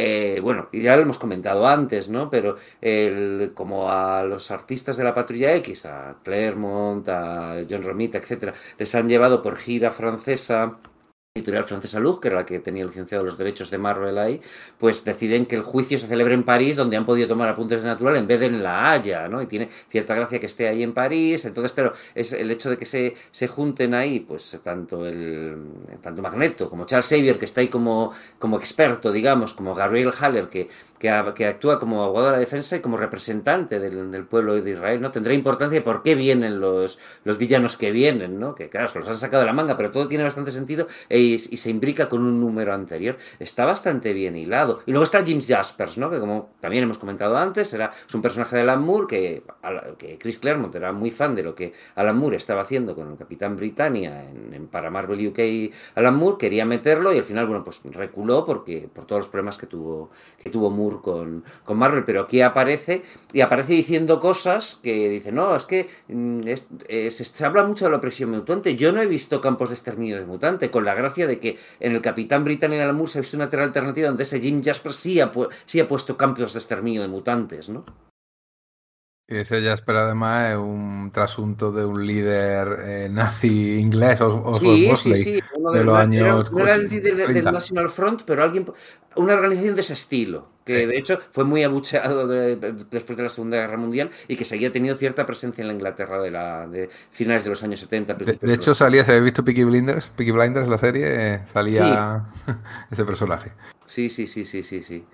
eh, 0.04 0.40
bueno, 0.40 0.68
ya 0.72 0.96
lo 0.96 1.02
hemos 1.02 1.18
comentado 1.18 1.64
antes, 1.64 2.08
¿no? 2.08 2.28
Pero 2.28 2.56
el, 2.80 3.52
como 3.54 3.88
a 3.88 4.24
los 4.24 4.50
artistas 4.50 4.96
de 4.96 5.04
la 5.04 5.14
Patrulla 5.14 5.54
X, 5.54 5.86
a 5.86 6.16
Claremont, 6.24 7.08
a 7.08 7.64
John 7.70 7.84
Romita, 7.84 8.18
etcétera, 8.18 8.52
les 8.78 8.92
han 8.96 9.08
llevado 9.08 9.44
por 9.44 9.56
gira 9.56 9.92
francesa, 9.92 10.78
editorial 11.34 11.64
francesa 11.64 11.98
Luz, 11.98 12.20
que 12.20 12.28
era 12.28 12.36
la 12.36 12.44
que 12.44 12.58
tenía 12.60 12.84
licenciado 12.84 13.24
los 13.24 13.38
derechos 13.38 13.70
de 13.70 13.78
Marvel 13.78 14.18
ahí, 14.18 14.38
pues 14.76 15.02
deciden 15.02 15.46
que 15.46 15.56
el 15.56 15.62
juicio 15.62 15.98
se 15.98 16.06
celebre 16.06 16.34
en 16.34 16.42
París, 16.42 16.76
donde 16.76 16.94
han 16.98 17.06
podido 17.06 17.26
tomar 17.26 17.48
apuntes 17.48 17.80
de 17.80 17.88
natural 17.88 18.16
en 18.16 18.26
vez 18.26 18.38
de 18.38 18.46
en 18.46 18.62
La 18.62 18.92
Haya, 18.92 19.28
¿no? 19.28 19.40
Y 19.40 19.46
tiene 19.46 19.70
cierta 19.88 20.14
gracia 20.14 20.38
que 20.38 20.44
esté 20.44 20.68
ahí 20.68 20.82
en 20.82 20.92
París, 20.92 21.46
entonces, 21.46 21.72
pero 21.72 21.94
es 22.14 22.34
el 22.34 22.50
hecho 22.50 22.68
de 22.68 22.76
que 22.76 22.84
se, 22.84 23.14
se 23.30 23.48
junten 23.48 23.94
ahí, 23.94 24.20
pues 24.20 24.60
tanto 24.62 25.06
el 25.06 25.56
tanto 26.02 26.20
Magneto 26.20 26.68
como 26.68 26.84
Charles 26.84 27.08
Xavier, 27.08 27.38
que 27.38 27.46
está 27.46 27.62
ahí 27.62 27.68
como, 27.68 28.12
como 28.38 28.58
experto, 28.58 29.10
digamos, 29.10 29.54
como 29.54 29.74
Gabriel 29.74 30.12
Haller, 30.20 30.50
que, 30.50 30.68
que, 30.98 31.46
actúa 31.46 31.78
como 31.78 32.02
abogado 32.02 32.26
de 32.26 32.32
la 32.32 32.38
defensa 32.40 32.76
y 32.76 32.80
como 32.80 32.98
representante 32.98 33.80
del, 33.80 34.24
pueblo 34.26 34.60
de 34.60 34.70
Israel, 34.70 35.00
¿no? 35.00 35.10
Tendrá 35.10 35.32
importancia 35.32 35.82
por 35.82 36.02
qué 36.02 36.14
vienen 36.14 36.60
los, 36.60 36.98
los 37.24 37.38
villanos 37.38 37.78
que 37.78 37.90
vienen, 37.90 38.38
¿no? 38.38 38.54
Que 38.54 38.68
claro, 38.68 38.88
se 38.88 38.98
los 39.00 39.08
han 39.08 39.16
sacado 39.16 39.40
de 39.40 39.46
la 39.46 39.54
manga, 39.54 39.78
pero 39.78 39.90
todo 39.90 40.06
tiene 40.08 40.24
bastante 40.24 40.50
sentido 40.50 40.88
e- 41.08 41.21
y, 41.22 41.38
se 41.38 41.70
imbrica 41.70 42.08
con 42.08 42.22
un 42.22 42.40
número 42.40 42.74
anterior. 42.74 43.16
Está 43.38 43.64
bastante 43.64 44.12
bien 44.12 44.36
hilado. 44.36 44.80
Y 44.86 44.90
luego 44.92 45.04
está 45.04 45.22
James 45.26 45.46
Jaspers, 45.46 45.98
¿no? 45.98 46.10
Que 46.10 46.18
como 46.18 46.50
también 46.60 46.84
hemos 46.84 46.98
comentado 46.98 47.36
antes, 47.36 47.72
era, 47.72 47.90
es 48.06 48.14
un 48.14 48.22
personaje 48.22 48.56
de 48.56 48.62
Alan 48.62 48.82
Moore 48.82 49.06
que, 49.08 49.42
que 49.98 50.18
Chris 50.18 50.38
Claremont 50.38 50.74
era 50.74 50.92
muy 50.92 51.10
fan 51.10 51.34
de 51.34 51.42
lo 51.42 51.54
que 51.54 51.72
Alan 51.94 52.16
Moore 52.16 52.36
estaba 52.36 52.62
haciendo 52.62 52.94
con 52.94 53.10
el 53.10 53.16
Capitán 53.16 53.56
Britannia 53.56 54.24
en, 54.28 54.54
en 54.54 54.66
para 54.66 54.90
Marvel 54.90 55.26
UK. 55.28 55.72
Alan 55.94 56.14
Moore 56.16 56.36
quería 56.38 56.64
meterlo 56.64 57.12
y 57.12 57.18
al 57.18 57.24
final, 57.24 57.46
bueno, 57.46 57.64
pues 57.64 57.80
reculó 57.84 58.44
porque 58.44 58.88
por 58.92 59.04
todos 59.04 59.20
los 59.20 59.28
problemas 59.28 59.56
que 59.58 59.66
tuvo, 59.66 60.10
que 60.42 60.50
tuvo 60.50 60.70
Moore 60.70 60.96
con, 61.02 61.44
con 61.64 61.76
Marvel, 61.78 62.04
pero 62.04 62.22
aquí 62.22 62.40
aparece 62.40 63.02
y 63.32 63.40
aparece 63.40 63.72
diciendo 63.74 64.18
cosas 64.20 64.80
que 64.82 65.08
dice, 65.08 65.32
no, 65.32 65.54
es 65.56 65.66
que 65.66 65.88
mm, 66.08 66.40
es- 66.46 66.66
eh, 66.88 67.10
se, 67.10 67.24
se 67.24 67.44
habla 67.44 67.64
mucho 67.64 67.84
de 67.84 67.90
la 67.90 67.98
opresión 67.98 68.30
mutante. 68.30 68.76
Yo 68.76 68.92
no 68.92 69.00
he 69.00 69.06
visto 69.06 69.40
campos 69.40 69.68
de 69.68 69.74
exterminio 69.74 70.18
de 70.18 70.24
mutante, 70.26 70.70
con 70.70 70.84
la 70.84 70.94
gracia 70.94 71.11
de 71.14 71.38
que 71.38 71.58
en 71.80 71.92
el 71.92 72.00
Capitán 72.00 72.44
Britannia 72.44 72.86
de 72.86 72.92
Moore 72.92 73.12
se 73.12 73.18
ha 73.18 73.20
visto 73.20 73.36
una 73.36 73.44
alternativa 73.44 74.08
donde 74.08 74.22
ese 74.22 74.40
Jim 74.40 74.62
Jasper 74.62 74.92
sí 74.92 75.20
ha, 75.20 75.30
sí 75.66 75.80
ha 75.80 75.86
puesto 75.86 76.16
campos 76.16 76.52
de 76.52 76.58
exterminio 76.58 77.02
de 77.02 77.08
mutantes, 77.08 77.68
¿no? 77.68 77.84
Ese 79.40 79.62
Jasper 79.62 79.96
además 79.96 80.52
es 80.52 80.56
un 80.58 81.10
trasunto 81.12 81.72
de 81.72 81.84
un 81.84 82.06
líder 82.06 82.78
eh, 82.84 83.08
nazi 83.10 83.78
inglés, 83.78 84.20
Os- 84.20 84.40
Oswald 84.44 84.76
Sí, 84.76 84.82
sí, 84.82 84.88
Mosley, 84.88 85.22
sí. 85.22 85.40
uno 85.56 85.72
de 85.72 85.78
de- 85.80 85.84
los 85.84 85.94
era- 85.94 86.02
años 86.02 86.52
no 86.52 86.58
era 86.60 86.74
el 86.74 86.80
80, 86.86 86.94
líder 86.94 87.12
de- 87.12 87.18
del 87.18 87.26
30. 87.32 87.52
National 87.52 87.88
Front, 87.88 88.22
pero 88.26 88.42
alguien, 88.42 88.66
una 89.16 89.34
organización 89.34 89.74
de 89.74 89.80
ese 89.80 89.92
estilo, 89.92 90.48
que 90.64 90.86
de 90.86 90.96
hecho 90.96 91.20
fue 91.32 91.44
muy 91.44 91.62
abucheado 91.64 92.26
de- 92.26 92.56
después 92.90 93.16
de 93.16 93.22
la 93.24 93.28
Segunda 93.28 93.56
Guerra 93.58 93.76
Mundial 93.76 94.10
y 94.28 94.36
que 94.36 94.44
seguía 94.44 94.70
teniendo 94.72 94.98
cierta 94.98 95.26
presencia 95.26 95.62
en 95.62 95.68
la 95.68 95.74
Inglaterra 95.74 96.20
de, 96.22 96.30
la, 96.30 96.66
de 96.68 96.88
finales 97.10 97.44
de 97.44 97.50
los 97.50 97.62
años 97.62 97.80
70. 97.80 98.14
De, 98.14 98.54
hecho, 98.54 98.74
salía, 98.74 99.04
si 99.04 99.10
habéis 99.10 99.24
visto 99.24 99.44
Peaky 99.44 99.64
Blinders, 99.64 100.08
Peaky 100.16 100.30
Blinders, 100.30 100.68
la 100.68 100.78
serie, 100.78 101.06
eh, 101.34 101.40
salía 101.46 102.22
ese 102.90 103.04
personaje. 103.04 103.52
Sí, 103.86 104.08
sí, 104.08 104.26
sí, 104.26 104.44
sí, 104.44 104.62
sí, 104.62 104.82
sí. 104.82 105.04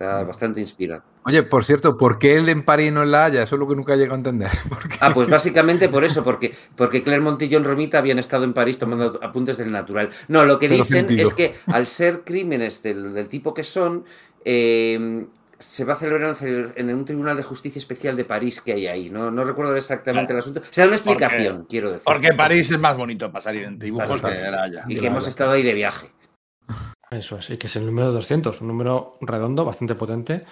Está 0.00 0.24
bastante 0.24 0.62
inspirado. 0.62 1.02
Oye, 1.26 1.42
por 1.42 1.62
cierto, 1.62 1.98
¿por 1.98 2.18
qué 2.18 2.36
él 2.36 2.48
en 2.48 2.64
París 2.64 2.88
y 2.88 2.90
no 2.90 3.02
en 3.02 3.10
La 3.10 3.26
Haya? 3.26 3.42
Eso 3.42 3.56
es 3.56 3.58
lo 3.60 3.68
que 3.68 3.76
nunca 3.76 3.96
llego 3.96 4.14
a 4.14 4.16
entender. 4.16 4.48
Ah, 5.02 5.12
pues 5.14 5.28
básicamente 5.28 5.88
por 5.88 6.04
eso, 6.04 6.22
porque, 6.24 6.54
porque 6.76 7.02
Clermont 7.02 7.40
y 7.42 7.50
John 7.52 7.64
Romita 7.64 7.98
habían 7.98 8.18
estado 8.18 8.44
en 8.44 8.52
París 8.52 8.78
tomando 8.78 9.18
apuntes 9.22 9.56
del 9.56 9.70
natural. 9.72 10.10
No, 10.28 10.44
lo 10.44 10.58
que 10.58 10.68
Cero 10.68 10.82
dicen 10.82 10.98
sentido. 11.08 11.26
es 11.26 11.32
que 11.34 11.54
al 11.66 11.86
ser 11.86 12.20
crímenes 12.22 12.82
del, 12.82 13.14
del 13.14 13.28
tipo 13.28 13.54
que 13.54 13.62
son, 13.62 14.04
eh, 14.44 15.24
se 15.58 15.84
va 15.86 15.94
a 15.94 15.96
celebrar 15.96 16.34
en, 16.42 16.94
un 16.94 17.04
tribunal 17.06 17.36
de 17.36 17.42
justicia 17.42 17.78
especial 17.78 18.14
de 18.16 18.24
París 18.26 18.60
que 18.60 18.72
hay 18.74 18.86
ahí. 18.88 19.10
No, 19.10 19.30
no 19.30 19.44
recuerdo 19.44 19.74
exactamente 19.76 20.34
Claro. 20.34 20.34
el 20.34 20.38
asunto. 20.40 20.62
Se 20.70 20.80
da 20.82 20.86
una 20.88 20.96
Porque- 20.96 21.10
explicación, 21.12 21.66
quiero 21.68 21.88
decir. 21.92 22.04
Porque 22.04 22.32
París 22.34 22.70
es 22.70 22.78
más 22.78 22.96
bonito 22.96 23.30
para 23.32 23.42
salir 23.42 23.64
en 23.64 23.78
dibujos 23.78 24.20
que 24.20 24.28
era 24.32 24.62
allá. 24.64 24.84
Y 24.88 24.96
que 24.98 25.06
hemos 25.06 25.26
estado 25.26 25.52
ahí 25.52 25.62
de 25.62 25.72
viaje. 25.74 26.10
Eso 27.10 27.38
es, 27.38 27.50
y 27.50 27.56
que 27.56 27.66
es 27.66 27.76
el 27.76 27.86
número 27.86 28.12
200, 28.12 28.60
un 28.60 28.68
número 28.68 29.14
redondo, 29.20 29.64
bastante 29.64 29.96
potente. 29.96 30.44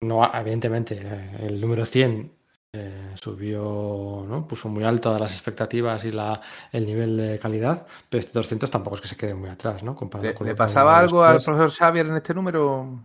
No, 0.00 0.28
evidentemente, 0.32 0.98
eh, 1.02 1.46
el 1.46 1.60
número 1.60 1.84
100 1.84 2.32
eh, 2.72 3.12
subió, 3.16 4.24
¿no? 4.26 4.48
puso 4.48 4.68
muy 4.68 4.84
alto 4.84 5.18
las 5.18 5.32
expectativas 5.32 6.04
y 6.06 6.12
la, 6.12 6.40
el 6.72 6.86
nivel 6.86 7.16
de 7.18 7.38
calidad, 7.38 7.86
pero 8.08 8.20
este 8.20 8.32
200 8.32 8.70
tampoco 8.70 8.96
es 8.96 9.02
que 9.02 9.08
se 9.08 9.16
quede 9.16 9.34
muy 9.34 9.50
atrás, 9.50 9.82
¿no? 9.82 9.94
Comparado 9.94 10.30
¿Le, 10.30 10.34
con 10.34 10.46
le 10.46 10.54
pasaba 10.54 10.98
algo 10.98 11.22
al 11.22 11.42
profesor 11.42 11.70
Xavier 11.70 12.06
en 12.06 12.16
este 12.16 12.32
número? 12.32 12.98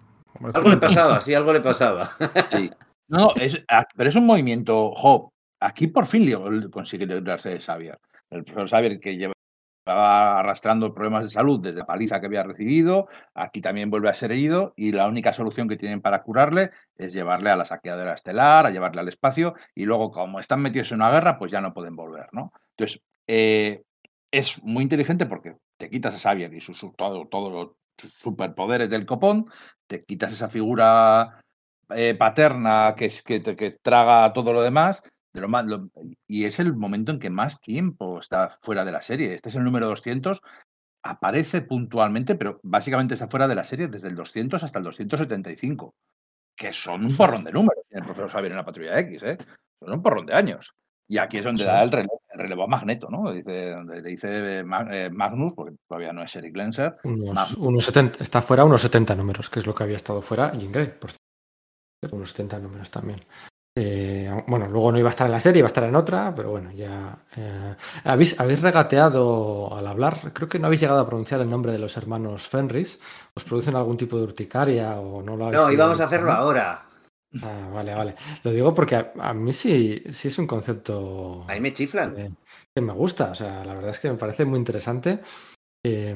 Algo 0.54 0.70
le 0.70 0.78
pasaba, 0.78 1.20
sí, 1.20 1.34
algo 1.34 1.52
le 1.52 1.60
pasaba. 1.60 2.16
Sí. 2.54 2.72
No, 3.10 3.32
es, 3.36 3.62
pero 3.96 4.10
es 4.10 4.16
un 4.16 4.26
movimiento, 4.26 4.94
jo, 4.96 5.34
aquí 5.60 5.88
por 5.88 6.06
fin 6.06 6.32
consigue 6.70 7.06
librarse 7.06 7.50
de 7.50 7.62
Xavier. 7.62 8.00
El 8.30 8.44
profesor 8.46 8.70
Xavier 8.70 9.00
que 9.00 9.18
llevaba 9.86 10.40
arrastrando 10.40 10.94
problemas 10.94 11.24
de 11.24 11.30
salud 11.30 11.62
desde 11.62 11.80
la 11.80 11.86
paliza 11.86 12.20
que 12.20 12.26
había 12.26 12.44
recibido, 12.44 13.08
aquí 13.36 13.62
también 13.62 13.92
vuelve 13.92 14.10
a 14.10 14.16
ser 14.16 14.32
herido 14.32 14.74
y 14.76 14.92
la 14.92 15.08
única 15.08 15.32
solución 15.32 15.68
que 15.68 15.78
tienen 15.78 16.02
para 16.02 16.24
curarle 16.24 16.72
es 16.98 17.14
llevarle 17.14 17.52
a 17.52 17.56
la 17.56 17.66
saqueadora 17.66 18.14
estelar, 18.14 18.66
a 18.66 18.72
llevarle 18.72 19.02
al 19.02 19.10
espacio 19.10 19.54
y 19.76 19.86
luego 19.86 20.12
como 20.12 20.40
están 20.40 20.62
metidos 20.62 20.92
en 20.92 20.98
una 20.98 21.12
guerra, 21.12 21.38
pues 21.38 21.52
ya 21.52 21.62
no 21.62 21.74
pueden 21.74 21.96
volver, 21.96 22.28
¿no? 22.32 22.52
Entonces, 22.72 23.02
eh, 23.28 23.84
es 24.32 24.62
muy 24.64 24.84
inteligente 24.84 25.28
porque 25.28 25.56
te 25.78 25.90
quitas 25.90 26.16
a 26.16 26.30
Xavier 26.30 26.54
y 26.54 26.62
sus, 26.62 26.84
todo, 26.98 27.28
todos 27.28 27.52
los 27.52 28.12
superpoderes 28.12 28.90
del 28.90 29.06
copón, 29.06 29.52
te 29.88 30.04
quitas 30.04 30.34
esa 30.34 30.50
figura 30.50 31.42
eh, 31.90 32.16
paterna 32.16 32.96
que, 32.98 33.06
es, 33.06 33.22
que 33.22 33.40
traga 33.82 34.34
todo 34.34 34.52
lo 34.52 34.64
demás, 34.64 35.04
de 35.36 35.42
lo 35.42 35.48
más, 35.50 35.66
lo- 35.66 35.90
y 36.28 36.46
es 36.46 36.60
el 36.60 36.74
momento 36.74 37.12
en 37.12 37.20
que 37.20 37.30
más 37.30 37.60
tiempo 37.62 38.20
está 38.20 38.58
fuera 38.62 38.84
de 38.86 38.92
la 38.92 39.02
serie. 39.04 39.34
Este 39.34 39.50
es 39.50 39.56
el 39.56 39.64
número 39.64 39.88
200, 39.88 40.42
aparece 41.04 41.62
puntualmente, 41.62 42.36
pero 42.36 42.60
básicamente 42.64 43.14
está 43.14 43.28
fuera 43.28 43.48
de 43.48 43.56
la 43.56 43.64
serie 43.64 43.88
desde 43.88 44.08
el 44.08 44.16
200 44.16 44.64
hasta 44.64 44.80
el 44.80 44.86
275, 44.86 45.94
que 46.56 46.74
son 46.74 47.06
un 47.06 47.16
porrón 47.16 47.44
de 47.44 47.52
números, 47.52 47.84
el 47.90 48.04
profesor 48.04 48.32
Xavier 48.32 48.52
en 48.54 48.58
la 48.58 48.66
Patrulla 48.66 49.00
X, 49.02 49.22
¿eh? 49.24 49.38
son 49.80 49.94
un 49.94 50.02
porrón 50.02 50.26
de 50.26 50.34
años. 50.34 50.72
Y 51.08 51.20
aquí 51.20 51.38
es 51.38 51.44
donde 51.44 51.64
da 51.66 51.84
el 51.84 51.92
relevo, 51.92 52.22
el 52.34 52.40
relevo 52.40 52.64
a 52.64 52.68
Magneto, 52.68 53.10
¿no? 53.12 53.32
Dice, 53.32 53.72
donde 53.76 54.02
le 54.02 54.10
dice 54.10 54.64
Ma- 54.64 54.88
eh, 54.90 55.12
Magnus, 55.12 55.54
porque 55.56 55.76
todavía 55.88 56.12
no 56.12 56.24
es 56.24 56.36
Eric 56.36 56.58
Lenser, 56.58 56.96
Unos, 57.04 57.54
unos 57.58 57.86
70, 57.86 58.24
está 58.24 58.42
fuera 58.42 58.66
unos 58.66 58.82
70 58.82 59.14
números, 59.16 59.50
que 59.52 59.60
es 59.60 59.68
lo 59.68 59.76
que 59.76 59.84
había 59.84 59.98
estado 59.98 60.22
fuera 60.24 60.52
Jean 60.54 60.72
Grey, 60.72 60.88
por 61.00 61.12
cierto. 61.12 62.16
Unos 62.16 62.32
70 62.32 62.58
números 62.58 62.90
también. 62.90 63.22
Eh, 63.78 64.30
bueno, 64.48 64.68
luego 64.70 64.90
no 64.92 64.98
iba 65.00 65.10
a 65.10 65.12
estar 65.12 65.28
en 65.28 65.34
la 65.34 65.40
serie, 65.42 65.60
iba 65.60 65.66
a 65.66 65.68
estar 65.68 65.84
en 65.84 65.96
otra, 65.96 66.34
pero 66.34 66.52
bueno, 66.52 66.72
ya. 66.72 67.18
eh, 67.36 67.76
¿habéis, 68.06 68.40
habéis 68.40 68.62
regateado 68.62 69.76
al 69.76 69.86
hablar, 69.86 70.32
creo 70.34 70.48
que 70.48 70.60
no 70.60 70.68
habéis 70.68 70.80
llegado 70.80 71.02
a 71.02 71.06
pronunciar 71.06 71.42
el 71.42 71.50
nombre 71.50 71.74
de 71.74 71.80
los 71.80 71.98
hermanos 71.98 72.48
Fenris. 72.48 73.02
¿Os 73.34 73.44
producen 73.44 73.76
algún 73.76 73.98
tipo 73.98 74.18
de 74.18 74.24
urticaria 74.24 74.98
o 75.00 75.22
no 75.22 75.36
lo 75.36 75.48
habéis 75.48 75.62
No, 75.62 75.72
íbamos 75.72 76.00
a 76.00 76.06
hacerlo 76.06 76.32
ahora. 76.32 76.86
Ah, 77.44 77.70
vale, 77.74 77.94
vale. 77.94 78.16
Lo 78.46 78.52
digo 78.52 78.74
porque 78.74 78.96
a, 78.96 79.12
a 79.20 79.34
mí 79.34 79.52
sí, 79.52 80.02
sí 80.10 80.30
es 80.30 80.38
un 80.40 80.48
concepto 80.48 81.44
Ahí 81.50 81.60
me 81.60 81.74
chiflan. 81.74 82.14
eh, 82.18 82.32
que 82.74 82.82
me 82.82 82.94
gusta. 82.94 83.32
O 83.32 83.36
sea, 83.36 83.66
la 83.66 83.74
verdad 83.74 83.92
es 83.92 84.00
que 84.00 84.10
me 84.10 84.16
parece 84.18 84.46
muy 84.46 84.58
interesante. 84.58 85.20
Eh, 85.86 86.16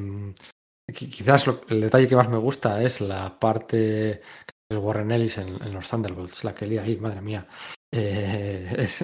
qui- 0.88 1.09
quizás 1.11 1.45
lo- 1.45 1.59
el 1.67 1.81
detalle 1.81 2.07
que 2.07 2.15
más 2.15 2.29
me 2.29 2.38
gusta 2.38 2.81
es 2.81 3.01
la 3.01 3.38
parte 3.38 4.21
es 4.69 4.77
Warren 4.77 5.11
Ellis 5.11 5.38
en, 5.39 5.61
en 5.64 5.73
los 5.73 5.89
Thunderbolts, 5.89 6.43
la 6.43 6.53
que 6.53 6.65
lía 6.67 6.83
ahí, 6.83 6.98
madre 6.98 7.22
mía. 7.22 7.48
Eh, 7.91 8.75
es 8.77 9.01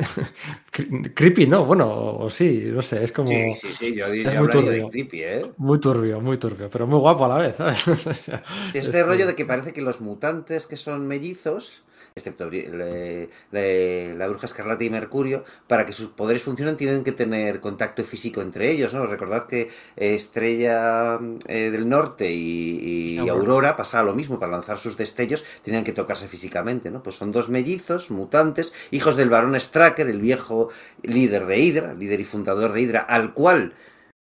cre- 0.72 1.14
creepy, 1.16 1.48
¿no? 1.48 1.66
Bueno, 1.66 1.88
o 1.92 2.30
sí, 2.30 2.66
no 2.72 2.82
sé, 2.82 3.04
es 3.04 3.12
como 3.12 3.32
Sí, 3.32 3.56
sí, 3.56 3.74
sí, 3.74 3.94
yo, 3.96 4.14
yo 4.14 4.24
es 4.24 4.36
muy 4.36 4.48
hablaría 4.48 4.72
de 4.72 4.84
turbio. 4.84 4.86
creepy, 4.86 5.22
¿eh? 5.24 5.52
muy 5.58 5.80
turbio, 5.80 6.22
muy 6.22 6.38
turbio, 6.38 6.70
pero 6.70 6.88
muy 6.88 7.00
guapo 7.00 7.26
a 7.26 7.30
la 7.30 7.38
vez, 7.38 7.56
¿sabes? 7.58 7.88
O 8.08 8.14
sea, 8.14 8.44
Este 8.74 9.00
es 9.00 9.06
rollo 9.08 9.26
de 9.26 9.36
que 9.36 9.46
parece 9.46 9.74
que 9.74 9.82
los 9.82 10.02
mutantes 10.02 10.68
que 10.68 10.78
son 10.78 11.08
mellizos, 11.08 11.84
excepto 12.18 12.50
Bri- 12.50 12.70
le- 12.70 13.30
le- 13.52 14.16
la 14.16 14.28
bruja 14.30 14.46
escarlata 14.46 14.82
y 14.86 14.90
Mercurio, 14.90 15.44
para 15.68 15.86
que 15.86 15.92
sus 15.92 16.08
poderes 16.08 16.44
funcionen 16.44 16.78
tienen 16.78 17.04
que 17.04 17.12
tener 17.12 17.60
contacto 17.60 18.06
físico 18.06 18.42
entre 18.42 18.72
ellos, 18.72 18.94
¿no? 18.94 19.06
Recordad 19.06 19.48
que 19.48 19.70
eh, 19.98 20.16
Estrella 20.16 21.20
eh, 21.46 21.72
del 21.72 21.90
Norte 21.90 22.32
y, 22.32 23.16
y 23.16 23.18
Aurora. 23.18 23.34
Aurora 23.42 23.76
pasaba 23.76 24.04
lo 24.06 24.16
mismo, 24.16 24.40
para 24.40 24.54
lanzar 24.54 24.78
sus 24.78 24.96
destellos 24.96 25.44
tenían 25.62 25.84
que 25.84 25.92
tocarse 25.92 26.30
físicamente, 26.30 26.90
¿no? 26.90 27.04
Pues 27.04 27.18
son 27.18 27.34
dos 27.34 27.50
mellizos, 27.50 28.10
mutantes, 28.12 28.74
hijos 28.92 29.18
del 29.18 29.30
varón 29.30 29.60
Stracker, 29.60 30.08
el 30.08 30.22
viejo 30.22 30.70
líder 31.04 31.46
de 31.48 31.60
Hydra, 31.60 31.94
líder 31.96 32.22
y 32.22 32.26
fundador 32.26 32.72
de 32.72 32.82
Hydra, 32.82 33.02
al 33.02 33.34
cual 33.34 33.74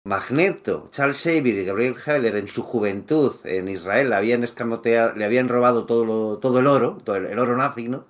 Magneto, 0.06 0.88
Charles 0.92 1.20
Xavier 1.20 1.56
y 1.56 1.64
Gabriel 1.64 1.96
Heller 2.06 2.36
en 2.36 2.46
su 2.46 2.62
juventud 2.62 3.34
en 3.44 3.66
Israel 3.66 4.10
le 4.10 4.14
habían 4.14 4.44
escamoteado, 4.44 5.16
le 5.16 5.24
habían 5.24 5.48
robado 5.48 5.84
todo, 5.84 6.04
lo- 6.04 6.38
todo 6.38 6.60
el 6.60 6.68
oro, 6.68 6.98
todo 7.04 7.16
el, 7.16 7.36
oro 7.36 7.56
nazi, 7.56 7.88
¿no? 7.88 8.06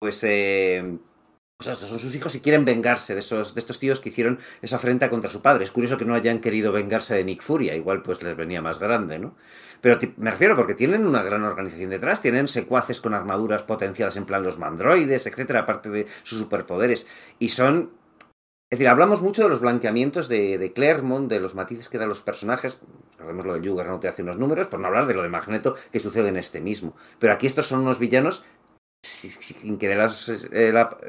Pues, 0.00 0.24
eh, 0.24 0.98
pues 1.56 1.70
estos 1.70 1.88
son 1.88 2.00
sus 2.00 2.16
hijos 2.16 2.34
y 2.34 2.40
quieren 2.40 2.64
vengarse 2.64 3.14
de, 3.14 3.20
esos, 3.20 3.54
de 3.54 3.60
estos 3.60 3.78
tíos 3.78 4.00
que 4.00 4.08
hicieron 4.08 4.40
esa 4.62 4.76
afrenta 4.76 5.08
contra 5.10 5.30
su 5.30 5.40
padre. 5.42 5.62
Es 5.62 5.70
curioso 5.70 5.96
que 5.96 6.04
no 6.04 6.14
hayan 6.16 6.40
querido 6.40 6.72
vengarse 6.72 7.14
de 7.14 7.22
Nick 7.22 7.40
Furia, 7.40 7.76
igual 7.76 8.02
pues 8.02 8.20
les 8.24 8.36
venía 8.36 8.60
más 8.60 8.80
grande, 8.80 9.20
¿no? 9.20 9.36
Pero 9.80 10.00
me 10.16 10.32
refiero 10.32 10.56
porque 10.56 10.74
tienen 10.74 11.06
una 11.06 11.22
gran 11.22 11.44
organización 11.44 11.90
detrás, 11.90 12.20
tienen 12.20 12.48
secuaces 12.48 13.00
con 13.00 13.14
armaduras 13.14 13.62
potenciadas 13.62 14.16
en 14.16 14.24
plan 14.26 14.42
los 14.42 14.58
mandroides, 14.58 15.26
etcétera, 15.28 15.60
aparte 15.60 15.88
de 15.88 16.06
sus 16.24 16.40
superpoderes. 16.40 17.06
Y 17.38 17.50
son 17.50 17.92
es 18.72 18.78
decir, 18.78 18.88
hablamos 18.88 19.20
mucho 19.20 19.42
de 19.42 19.50
los 19.50 19.60
blanqueamientos 19.60 20.28
de, 20.28 20.72
Claremont, 20.74 21.28
de 21.30 21.40
los 21.40 21.54
matices 21.54 21.90
que 21.90 21.98
dan 21.98 22.08
los 22.08 22.22
personajes. 22.22 22.80
Recordemos 23.18 23.44
lo 23.44 23.52
de 23.52 23.68
Juggernaut 23.68 24.02
hace 24.06 24.22
unos 24.22 24.38
números, 24.38 24.66
por 24.66 24.80
no 24.80 24.86
hablar 24.86 25.06
de 25.06 25.12
lo 25.12 25.22
de 25.22 25.28
Magneto 25.28 25.74
que 25.92 26.00
sucede 26.00 26.30
en 26.30 26.38
este 26.38 26.62
mismo. 26.62 26.96
Pero 27.18 27.34
aquí 27.34 27.46
estos 27.46 27.66
son 27.66 27.80
unos 27.80 27.98
villanos 27.98 28.46
si- 29.02 29.28
sin 29.28 29.76
que 29.76 29.88
dé 29.88 29.94
la, 29.94 30.08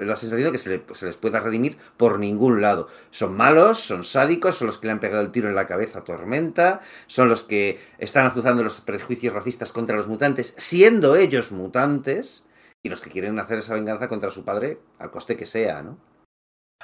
la- 0.01 0.51
que 0.51 0.57
se, 0.57 0.83
se 0.93 1.05
les 1.05 1.15
pueda 1.15 1.39
redimir 1.39 1.77
por 1.95 2.19
ningún 2.19 2.59
lado. 2.59 2.89
Son 3.11 3.33
malos, 3.37 3.79
son 3.79 4.03
sádicos, 4.03 4.57
son 4.57 4.67
los 4.67 4.77
que 4.77 4.87
le 4.87 4.91
han 4.91 4.99
pegado 4.99 5.21
el 5.21 5.31
tiro 5.31 5.47
en 5.47 5.55
la 5.55 5.65
cabeza 5.65 5.99
a 5.99 6.03
Tormenta, 6.03 6.81
son 7.07 7.29
los 7.29 7.43
que 7.43 7.79
están 7.97 8.25
azuzando 8.25 8.61
los 8.61 8.81
prejuicios 8.81 9.33
racistas 9.33 9.71
contra 9.71 9.95
los 9.95 10.09
mutantes, 10.09 10.53
siendo 10.57 11.15
ellos 11.15 11.53
mutantes, 11.53 12.45
y 12.83 12.89
los 12.89 12.99
que 12.99 13.09
quieren 13.09 13.39
hacer 13.39 13.59
esa 13.59 13.75
venganza 13.75 14.09
contra 14.09 14.31
su 14.31 14.43
padre 14.43 14.79
al 14.99 15.11
coste 15.11 15.37
que 15.37 15.45
sea, 15.45 15.81
¿no? 15.81 15.97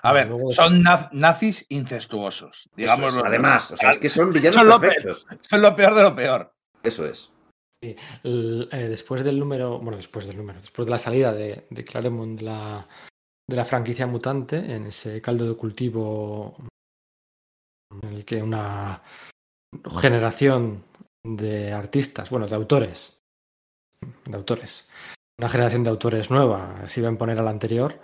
A 0.01 0.13
ver, 0.13 0.29
son 0.51 0.81
naz- 0.83 1.09
nazis 1.11 1.65
incestuosos. 1.69 2.69
Es. 2.77 2.89
Además, 3.25 3.71
o 3.71 3.77
sea, 3.77 3.91
es 3.91 3.97
que 3.97 4.09
son 4.09 4.31
villanos 4.31 4.55
Son 4.55 4.67
lo 4.67 4.79
perfectos. 4.79 5.27
Son 5.41 5.61
lo 5.61 5.75
peor 5.75 5.95
de 5.95 6.03
lo 6.03 6.15
peor. 6.15 6.53
Eso 6.83 7.05
es. 7.05 7.29
El- 7.81 8.67
eh, 8.71 8.87
después 8.89 9.23
del 9.23 9.39
número, 9.39 9.79
bueno, 9.79 9.97
después 9.97 10.27
del 10.27 10.37
número, 10.37 10.59
después 10.59 10.85
de 10.85 10.91
la 10.91 10.99
salida 10.99 11.33
de, 11.33 11.65
de 11.69 11.85
Claremont 11.85 12.37
de 12.39 12.45
la, 12.45 12.87
de 13.49 13.55
la 13.55 13.65
franquicia 13.65 14.05
mutante, 14.07 14.57
en 14.57 14.85
ese 14.85 15.21
caldo 15.21 15.47
de 15.47 15.55
cultivo 15.55 16.55
en 18.03 18.09
el 18.13 18.25
que 18.25 18.41
una 18.41 19.01
generación 19.99 20.83
de 21.25 21.71
artistas, 21.73 22.29
bueno, 22.29 22.47
de 22.47 22.55
autores, 22.55 23.13
de 24.25 24.35
autores, 24.35 24.87
una 25.39 25.49
generación 25.49 25.83
de 25.83 25.89
autores 25.89 26.29
nueva 26.29 26.87
se 26.87 26.99
iba 26.99 27.09
a 27.09 27.11
imponer 27.11 27.39
a 27.39 27.43
la 27.43 27.49
anterior, 27.51 27.99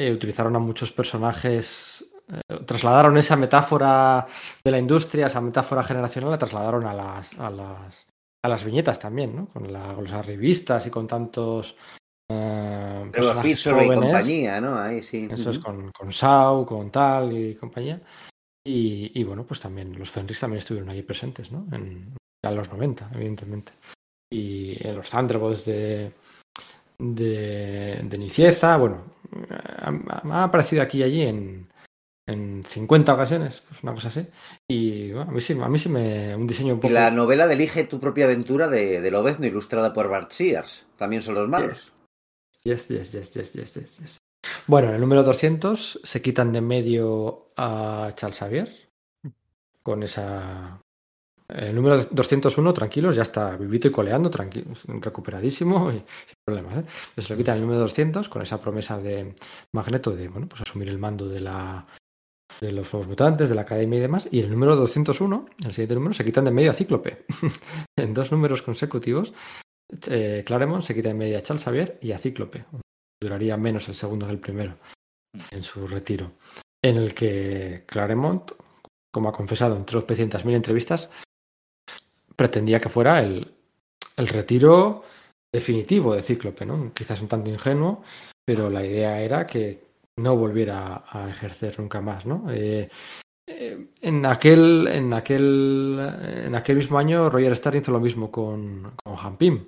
eh, 0.00 0.12
utilizaron 0.12 0.56
a 0.56 0.58
muchos 0.58 0.92
personajes, 0.92 2.12
eh, 2.32 2.58
trasladaron 2.64 3.18
esa 3.18 3.36
metáfora 3.36 4.26
de 4.64 4.70
la 4.70 4.78
industria, 4.78 5.26
esa 5.26 5.40
metáfora 5.40 5.82
generacional, 5.82 6.30
la 6.30 6.38
trasladaron 6.38 6.86
a 6.86 6.94
las, 6.94 7.32
a 7.38 7.50
las, 7.50 8.06
a 8.42 8.48
las 8.48 8.64
viñetas 8.64 8.98
también, 8.98 9.36
¿no? 9.36 9.46
Con, 9.48 9.72
la- 9.72 9.94
con 9.94 10.04
las 10.10 10.24
revistas 10.24 10.86
y 10.86 10.90
con 10.90 11.06
tantos 11.06 11.76
eh, 12.30 13.10
personajes 13.12 13.42
Fisher 13.58 13.72
y 13.72 13.86
jóvenes. 13.86 14.10
compañía, 14.12 14.60
¿no? 14.60 14.78
Ahí 14.78 15.02
sí. 15.02 15.28
Eso 15.30 15.50
es 15.50 15.58
con, 15.58 15.90
con 15.92 16.12
Sau, 16.12 16.64
con 16.64 16.90
Tal 16.90 17.36
y 17.36 17.54
compañía. 17.56 18.00
Y, 18.64 19.10
y 19.18 19.24
bueno, 19.24 19.44
pues 19.44 19.60
también 19.60 19.98
los 19.98 20.10
Fenris 20.10 20.38
también 20.40 20.58
estuvieron 20.58 20.90
allí 20.90 21.02
presentes, 21.02 21.50
¿no? 21.50 21.66
En, 21.72 22.14
a 22.44 22.50
los 22.52 22.70
90, 22.70 23.10
evidentemente. 23.14 23.72
Y 24.32 24.76
en 24.86 24.96
los 24.96 25.10
Thunderbolts 25.10 25.64
de, 25.64 26.12
de, 26.98 28.00
de 28.04 28.18
Nicieza, 28.18 28.76
bueno, 28.76 29.02
ha, 29.50 29.92
ha 30.30 30.44
aparecido 30.44 30.82
aquí 30.82 30.98
y 30.98 31.02
allí 31.02 31.22
en, 31.22 31.68
en 32.26 32.64
50 32.64 33.14
ocasiones, 33.14 33.62
pues 33.68 33.82
una 33.82 33.94
cosa 33.94 34.08
así. 34.08 34.26
Y 34.68 35.12
bueno, 35.12 35.30
a 35.30 35.34
mí 35.34 35.40
sí, 35.40 35.58
a 35.60 35.68
mí 35.68 35.78
sí 35.78 35.88
me. 35.88 36.34
Un 36.36 36.46
diseño 36.46 36.74
un 36.74 36.78
Y 36.78 36.82
poco. 36.82 36.94
la 36.94 37.10
novela 37.10 37.46
de 37.46 37.54
Elige 37.54 37.84
tu 37.84 37.98
propia 38.00 38.24
aventura 38.26 38.68
de, 38.68 39.00
de 39.00 39.10
Lobezno, 39.10 39.46
ilustrada 39.46 39.92
por 39.92 40.08
Bart 40.08 40.30
Sears. 40.30 40.86
También 40.96 41.22
son 41.22 41.34
los 41.34 41.48
malos. 41.48 41.92
Yes, 42.64 42.88
yes, 42.88 43.12
yes, 43.12 43.32
yes, 43.32 43.52
yes, 43.54 43.74
yes, 43.74 43.98
yes. 43.98 44.18
Bueno, 44.66 44.88
en 44.88 44.94
el 44.94 45.00
número 45.00 45.22
200 45.22 46.00
se 46.02 46.22
quitan 46.22 46.52
de 46.52 46.60
medio 46.60 47.52
a 47.56 48.10
Charles 48.14 48.38
Xavier 48.38 48.90
con 49.82 50.02
esa. 50.02 50.80
El 51.54 51.74
número 51.74 51.96
201, 51.96 52.72
tranquilos, 52.72 53.16
ya 53.16 53.22
está 53.22 53.56
vivito 53.56 53.88
y 53.88 53.90
coleando, 53.90 54.30
recuperadísimo 54.86 55.90
y 55.90 55.94
sin 55.94 56.36
problemas. 56.44 56.78
¿eh? 56.78 56.84
Se 57.20 57.32
lo 57.32 57.36
quitan 57.36 57.56
en 57.56 57.62
el 57.62 57.66
número 57.66 57.80
200 57.82 58.28
con 58.28 58.42
esa 58.42 58.60
promesa 58.60 58.98
de 58.98 59.34
Magneto 59.72 60.12
de 60.12 60.28
bueno, 60.28 60.48
pues 60.48 60.62
asumir 60.62 60.88
el 60.88 60.98
mando 60.98 61.28
de 61.28 61.40
la 61.40 61.86
de 62.60 62.72
los 62.72 62.92
nuevos 62.92 63.08
mutantes, 63.08 63.48
de 63.48 63.54
la 63.54 63.62
academia 63.62 63.98
y 63.98 64.02
demás. 64.02 64.28
Y 64.30 64.40
el 64.40 64.50
número 64.50 64.76
201, 64.76 65.46
el 65.64 65.72
siguiente 65.72 65.94
número, 65.94 66.12
se 66.12 66.24
quitan 66.24 66.44
de 66.44 66.50
medio 66.50 66.70
a 66.70 66.74
Cíclope. 66.74 67.24
en 67.96 68.14
dos 68.14 68.30
números 68.30 68.62
consecutivos, 68.62 69.32
eh, 70.08 70.42
Claremont 70.46 70.82
se 70.82 70.94
quita 70.94 71.08
de 71.08 71.14
medio 71.14 71.38
a 71.38 71.42
Charles 71.42 71.64
Xavier 71.64 71.98
y 72.02 72.12
a 72.12 72.18
Cíclope. 72.18 72.64
Duraría 73.20 73.56
menos 73.56 73.88
el 73.88 73.94
segundo 73.94 74.26
que 74.26 74.32
el 74.32 74.38
primero 74.38 74.76
en 75.50 75.62
su 75.62 75.86
retiro. 75.86 76.32
En 76.82 76.96
el 76.96 77.14
que 77.14 77.84
Claremont, 77.86 78.52
como 79.12 79.28
ha 79.28 79.32
confesado 79.32 79.76
en 79.76 79.84
300.000 79.84 80.54
entrevistas, 80.54 81.10
pretendía 82.40 82.80
que 82.80 82.88
fuera 82.88 83.20
el, 83.20 83.52
el 84.16 84.28
retiro 84.28 85.04
definitivo 85.52 86.14
de 86.14 86.22
Cíclope, 86.22 86.64
¿no? 86.64 86.90
Quizás 86.94 87.20
un 87.20 87.28
tanto 87.28 87.50
ingenuo, 87.50 88.02
pero 88.46 88.70
la 88.70 88.82
idea 88.82 89.20
era 89.20 89.46
que 89.46 89.84
no 90.16 90.38
volviera 90.38 91.04
a 91.06 91.28
ejercer 91.28 91.78
nunca 91.78 92.00
más, 92.00 92.24
¿no? 92.24 92.46
Eh, 92.50 92.88
eh, 93.46 93.88
en 94.00 94.24
aquel, 94.24 94.88
en 94.88 95.12
aquel, 95.12 95.98
en 96.46 96.54
aquel 96.54 96.76
mismo 96.76 96.96
año, 96.98 97.28
Roger 97.28 97.52
Starr 97.52 97.76
hizo 97.76 97.92
lo 97.92 98.00
mismo 98.00 98.30
con, 98.30 98.90
con 99.04 99.18
Han 99.18 99.36
Pym. 99.36 99.66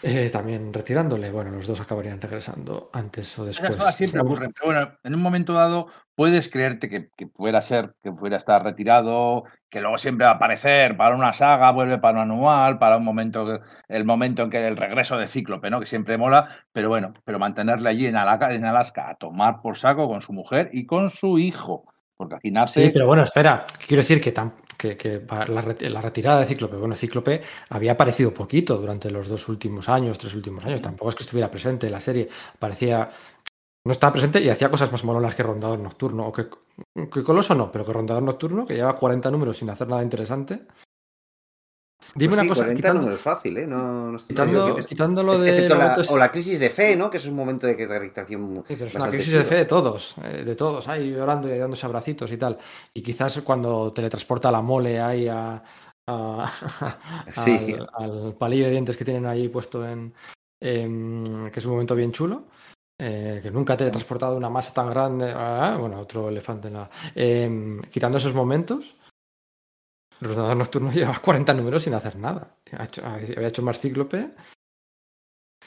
Eh, 0.00 0.30
también 0.30 0.72
retirándole. 0.72 1.32
Bueno, 1.32 1.50
los 1.50 1.66
dos 1.66 1.80
acabarían 1.80 2.20
regresando 2.20 2.88
antes 2.92 3.36
o 3.36 3.44
después. 3.44 3.70
Esas 3.70 3.80
cosas 3.80 3.96
siempre 3.96 4.20
ocurren. 4.20 4.52
Pero 4.52 4.66
bueno, 4.66 4.98
en 5.02 5.14
un 5.14 5.20
momento 5.20 5.54
dado 5.54 5.88
puedes 6.14 6.48
creerte 6.48 6.88
que, 6.88 7.08
que 7.16 7.26
fuera 7.26 7.60
ser, 7.62 7.94
que 8.02 8.12
fuera 8.12 8.36
estar 8.36 8.62
retirado, 8.62 9.44
que 9.70 9.80
luego 9.80 9.98
siempre 9.98 10.26
va 10.26 10.32
a 10.32 10.34
aparecer 10.34 10.96
para 10.96 11.14
una 11.16 11.32
saga, 11.32 11.70
vuelve 11.70 11.98
para 11.98 12.22
un 12.22 12.30
anual, 12.30 12.78
para 12.78 12.98
un 12.98 13.04
momento, 13.04 13.60
el 13.88 14.04
momento 14.04 14.42
en 14.42 14.50
que 14.50 14.66
el 14.66 14.76
regreso 14.76 15.16
de 15.16 15.28
Cíclope, 15.28 15.70
¿no? 15.70 15.80
Que 15.80 15.86
siempre 15.86 16.18
mola, 16.18 16.48
pero 16.72 16.88
bueno, 16.88 17.14
pero 17.24 17.38
mantenerle 17.38 17.88
allí 17.88 18.06
en 18.06 18.16
Alaska, 18.16 18.52
en 18.52 18.64
Alaska 18.64 19.08
a 19.10 19.14
tomar 19.14 19.60
por 19.62 19.78
saco 19.78 20.08
con 20.08 20.22
su 20.22 20.32
mujer 20.32 20.68
y 20.72 20.86
con 20.86 21.10
su 21.10 21.38
hijo. 21.38 21.84
Porque 22.14 22.36
aquí 22.36 22.50
nace. 22.52 22.84
Sí, 22.84 22.90
pero 22.92 23.06
bueno, 23.06 23.24
espera. 23.24 23.64
Quiero 23.84 24.02
decir 24.02 24.20
que, 24.20 24.32
tam- 24.32 24.52
que, 24.76 25.26
la, 25.48 25.60
re- 25.60 25.90
la 25.90 26.00
retirada 26.00 26.38
de 26.40 26.46
Cíclope, 26.46 26.76
bueno, 26.76 26.94
Cíclope 26.94 27.40
había 27.70 27.92
aparecido 27.92 28.32
poquito 28.32 28.76
durante 28.76 29.10
los 29.10 29.26
dos 29.26 29.48
últimos 29.48 29.88
años, 29.88 30.18
tres 30.18 30.32
últimos 30.34 30.64
años. 30.64 30.80
Tampoco 30.80 31.08
es 31.08 31.16
que 31.16 31.24
estuviera 31.24 31.50
presente 31.50 31.86
en 31.86 31.92
la 31.92 32.00
serie. 32.00 32.28
Parecía. 32.60 33.10
No 33.84 33.90
estaba 33.92 34.12
presente 34.12 34.40
y 34.40 34.48
hacía 34.48 34.70
cosas 34.70 34.92
más 34.92 35.02
molonas 35.04 35.34
que 35.34 35.42
Rondador 35.42 35.78
Nocturno. 35.80 36.28
O 36.28 36.32
que, 36.32 36.46
que 37.10 37.22
Coloso 37.24 37.54
no, 37.54 37.72
pero 37.72 37.84
que 37.84 37.92
Rondador 37.92 38.22
Nocturno, 38.22 38.64
que 38.64 38.74
lleva 38.74 38.94
40 38.94 39.30
números 39.30 39.56
sin 39.56 39.70
hacer 39.70 39.88
nada 39.88 40.02
interesante. 40.04 40.62
Dime 42.14 42.30
Pues 42.34 42.40
una 42.40 42.48
cosa, 42.48 42.60
40 42.62 42.76
quitando, 42.76 43.00
números 43.00 43.20
fácil, 43.20 43.56
¿eh? 43.58 43.66
No, 43.66 44.10
no 44.12 44.16
estoy- 44.18 44.28
quitando, 44.36 44.76
quitándolo 44.86 45.38
de. 45.38 45.68
la, 45.68 45.96
o 46.08 46.16
la 46.16 46.30
crisis 46.30 46.58
de 46.60 46.68
fe, 46.70 46.94
¿no? 46.96 47.08
Que 47.10 47.16
es 47.16 47.26
un 47.26 47.34
momento 47.34 47.66
de 47.66 47.76
caracterización 47.76 48.64
Sí, 48.68 48.74
pero 48.76 48.86
es 48.86 48.94
una 48.94 49.08
crisis 49.08 49.32
de 49.32 49.44
fe 49.44 49.54
de 49.56 49.64
todos, 49.66 50.16
eh, 50.22 50.42
de 50.44 50.54
todos, 50.56 50.88
ahí 50.88 51.12
llorando 51.12 51.52
y 51.52 51.56
dándose 51.58 51.86
abracitos 51.86 52.30
y 52.32 52.36
tal. 52.36 52.58
Y 52.92 53.02
quizás 53.02 53.40
cuando 53.42 53.92
teletransporta 53.92 54.50
la 54.50 54.60
mole 54.62 55.00
ahí 55.00 55.28
a, 55.28 55.62
a- 56.08 56.52
Sí. 57.34 57.76
al, 57.76 57.88
al 57.94 58.34
palillo 58.34 58.64
de 58.66 58.72
dientes 58.72 58.96
que 58.96 59.04
tienen 59.04 59.26
ahí 59.26 59.48
puesto 59.48 59.86
en, 59.88 60.12
en- 60.60 61.50
que 61.52 61.60
es 61.60 61.64
un 61.66 61.72
momento 61.72 61.94
bien 61.94 62.10
chulo. 62.12 62.44
Eh, 63.04 63.40
que 63.42 63.50
nunca 63.50 63.72
ha 63.72 63.76
teletransportado 63.76 64.36
una 64.36 64.48
masa 64.48 64.72
tan 64.72 64.88
grande. 64.90 65.32
ah, 65.34 65.76
bueno, 65.80 65.98
otro 65.98 66.28
elefante 66.28 66.68
en 66.68 66.74
la. 66.74 66.88
em, 67.14 67.80
quitando 67.90 68.18
esos 68.18 68.32
momentos, 68.34 68.94
los 70.20 70.36
dados 70.36 70.56
nocturnos 70.56 70.94
lleva 70.94 71.18
40 71.18 71.52
números 71.54 71.82
sin 71.82 71.94
hacer 71.94 72.16
nada. 72.16 72.56
Ha 72.78 72.84
hecho- 72.84 73.02
había 73.04 73.48
hecho 73.48 73.62
más 73.62 73.80
cíclope 73.80 74.30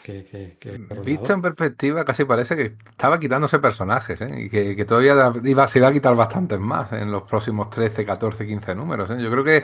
que. 0.04 0.24
que, 0.26 0.58
que 0.60 0.78
Visto 1.04 1.34
en 1.34 1.42
perspectiva, 1.42 2.06
casi 2.06 2.26
parece 2.26 2.56
que 2.56 2.78
estaba 2.90 3.20
quitándose 3.20 3.60
personajes, 3.60 4.22
¿eh? 4.22 4.44
Y 4.46 4.50
que, 4.50 4.76
que 4.76 4.86
todavía 4.86 5.16
da- 5.16 5.34
iba, 5.44 5.68
se 5.68 5.80
iba 5.80 5.88
a 5.90 5.94
quitar 5.94 6.16
bastantes 6.16 6.60
más 6.60 6.92
en 6.94 7.12
los 7.12 7.24
próximos 7.24 7.70
13, 7.70 8.06
14, 8.06 8.46
15 8.48 8.76
números, 8.76 9.10
¿eh? 9.12 9.18
Yo 9.22 9.30
creo 9.32 9.44
que. 9.44 9.64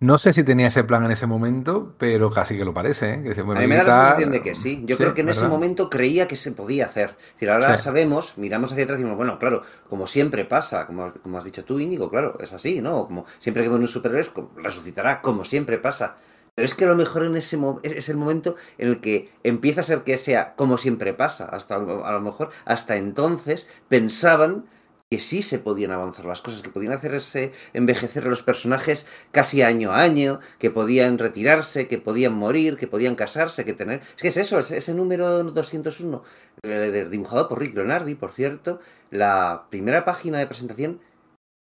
No 0.00 0.16
sé 0.16 0.32
si 0.32 0.44
tenía 0.44 0.68
ese 0.68 0.84
plan 0.84 1.04
en 1.04 1.10
ese 1.10 1.26
momento, 1.26 1.92
pero 1.98 2.30
casi 2.30 2.56
que 2.56 2.64
lo 2.64 2.72
parece, 2.72 3.14
¿eh? 3.14 3.22
Que 3.34 3.40
a 3.40 3.44
mí 3.44 3.66
me 3.66 3.74
da 3.76 3.82
la 3.82 4.02
sensación 4.06 4.30
de 4.30 4.42
que 4.42 4.54
sí. 4.54 4.84
Yo 4.86 4.94
Sí, 4.96 5.02
creo 5.02 5.12
que 5.14 5.22
en 5.22 5.28
ese 5.28 5.48
momento 5.48 5.90
creía 5.90 6.28
que 6.28 6.36
se 6.36 6.52
podía 6.52 6.86
hacer. 6.86 7.16
Es 7.18 7.32
decir, 7.34 7.50
ahora 7.50 7.76
Sí. 7.76 7.82
sabemos, 7.82 8.38
miramos 8.38 8.70
hacia 8.70 8.84
atrás 8.84 9.00
y 9.00 9.02
decimos, 9.02 9.16
bueno, 9.16 9.40
claro, 9.40 9.62
como 9.88 10.06
siempre 10.06 10.44
pasa, 10.44 10.86
como, 10.86 11.12
como 11.14 11.38
has 11.38 11.44
dicho 11.44 11.64
tú, 11.64 11.80
Íñigo, 11.80 12.10
claro, 12.10 12.36
es 12.38 12.52
así, 12.52 12.80
¿no? 12.80 13.06
Como 13.06 13.26
siempre 13.40 13.64
que 13.64 13.68
vemos 13.70 13.80
un 13.80 13.88
superhéroe, 13.88 14.30
resucitará, 14.62 15.20
como 15.20 15.44
siempre 15.44 15.78
pasa. 15.78 16.14
Pero 16.54 16.66
es 16.66 16.76
que 16.76 16.84
a 16.84 16.88
lo 16.88 16.96
mejor 16.96 17.24
en 17.24 17.36
ese 17.36 17.58
es 17.82 18.08
el 18.08 18.16
momento 18.16 18.54
en 18.78 18.88
el 18.88 19.00
que 19.00 19.32
empieza 19.42 19.80
a 19.80 19.84
ser 19.84 20.02
que 20.02 20.16
sea 20.16 20.54
como 20.54 20.78
siempre 20.78 21.12
pasa. 21.12 21.46
Hasta 21.46 21.74
a 21.74 21.78
lo 22.12 22.20
mejor, 22.20 22.50
hasta 22.64 22.96
entonces, 22.96 23.68
pensaban 23.88 24.66
que 25.10 25.18
sí 25.18 25.42
se 25.42 25.58
podían 25.58 25.90
avanzar 25.90 26.26
las 26.26 26.42
cosas, 26.42 26.62
que 26.62 26.68
podían 26.68 26.92
hacerse 26.92 27.52
envejecer 27.72 28.24
a 28.24 28.28
los 28.28 28.42
personajes 28.42 29.06
casi 29.30 29.62
año 29.62 29.92
a 29.92 30.02
año, 30.02 30.40
que 30.58 30.70
podían 30.70 31.18
retirarse, 31.18 31.88
que 31.88 31.98
podían 31.98 32.34
morir, 32.34 32.76
que 32.76 32.86
podían 32.86 33.14
casarse, 33.14 33.64
que 33.64 33.72
tener... 33.72 34.00
Es 34.16 34.22
que 34.22 34.28
es 34.28 34.36
eso, 34.36 34.58
es 34.58 34.70
ese 34.70 34.92
número 34.92 35.42
201, 35.44 36.22
eh, 36.62 37.08
dibujado 37.10 37.48
por 37.48 37.58
Rick 37.58 37.74
Leonardi, 37.74 38.14
por 38.16 38.32
cierto, 38.32 38.80
la 39.10 39.66
primera 39.70 40.04
página 40.04 40.38
de 40.38 40.46
presentación 40.46 41.00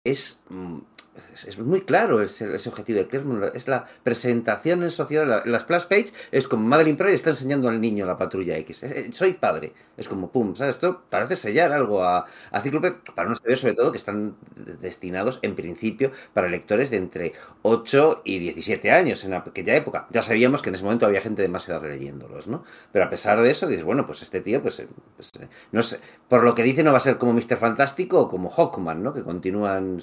es... 0.05 0.41
es- 1.33 1.59
muy 1.59 1.83
claro 1.83 2.21
ese, 2.23 2.55
ese 2.55 2.69
objetivo 2.69 2.99
de 2.99 3.07
Claremont, 3.09 3.55
es 3.55 3.69
la 3.69 3.87
presentación 4.03 4.83
en 4.83 4.91
sociedad, 4.91 5.27
la, 5.27 5.43
la 5.45 5.61
splash 5.61 5.85
page 5.87 6.07
es 6.31 6.47
como 6.49 6.67
Madeline 6.69 6.97
Pryor 6.97 7.15
está 7.15 7.31
enseñando 7.31 7.69
al 7.69 7.81
niño 7.81 8.07
la 8.07 8.17
patrulla 8.19 8.57
X, 8.59 8.83
Eh, 8.83 8.93
eh, 9.09 9.11
soy 9.13 9.33
padre, 9.35 9.73
es 9.97 10.09
como 10.09 10.31
pum, 10.31 10.55
¿sabes? 10.57 10.77
Esto 10.77 11.03
parece 11.11 11.37
sellar 11.37 11.73
algo 11.73 12.03
a, 12.05 12.27
a 12.51 12.61
Cíclope, 12.61 12.93
para 13.15 13.29
no 13.29 13.35
saber 13.35 13.57
sobre 13.59 13.75
todo 13.75 13.93
que 13.93 13.99
están 13.99 14.37
destinados 14.81 15.39
en 15.43 15.55
principio 15.55 16.13
para 16.35 16.49
lectores 16.49 16.91
de 16.91 16.97
entre 16.99 17.33
8 17.63 18.23
y 18.25 18.39
17 18.39 18.91
años 18.91 19.25
en 19.25 19.35
aquella 19.35 19.77
época. 19.77 20.07
Ya 20.11 20.23
sabíamos 20.23 20.63
que 20.63 20.69
en 20.71 20.75
ese 20.77 20.85
momento 20.85 21.07
había 21.07 21.21
gente 21.21 21.43
de 21.43 21.49
más 21.49 21.69
edad 21.69 21.83
leyéndolos, 21.83 22.47
¿no? 22.49 22.65
Pero 22.93 23.05
a 23.05 23.11
pesar 23.11 23.41
de 23.41 23.51
eso, 23.51 23.67
dices, 23.67 23.85
bueno, 23.85 24.07
pues 24.07 24.23
este 24.23 24.41
tío, 24.41 24.63
pues, 24.63 24.79
eh, 24.81 24.89
pues, 25.17 25.31
no 25.73 25.83
sé, 25.83 26.01
por 26.29 26.45
lo 26.45 26.55
que 26.55 26.63
dice 26.63 26.83
no 26.83 26.93
va 26.93 26.99
a 26.99 27.01
ser 27.01 27.19
como 27.19 27.33
Mr. 27.33 27.57
Fantástico 27.59 28.21
o 28.21 28.29
como 28.29 28.51
Hawkman, 28.51 29.03
¿no? 29.03 29.15
Que 29.15 29.23
continúan 29.23 30.01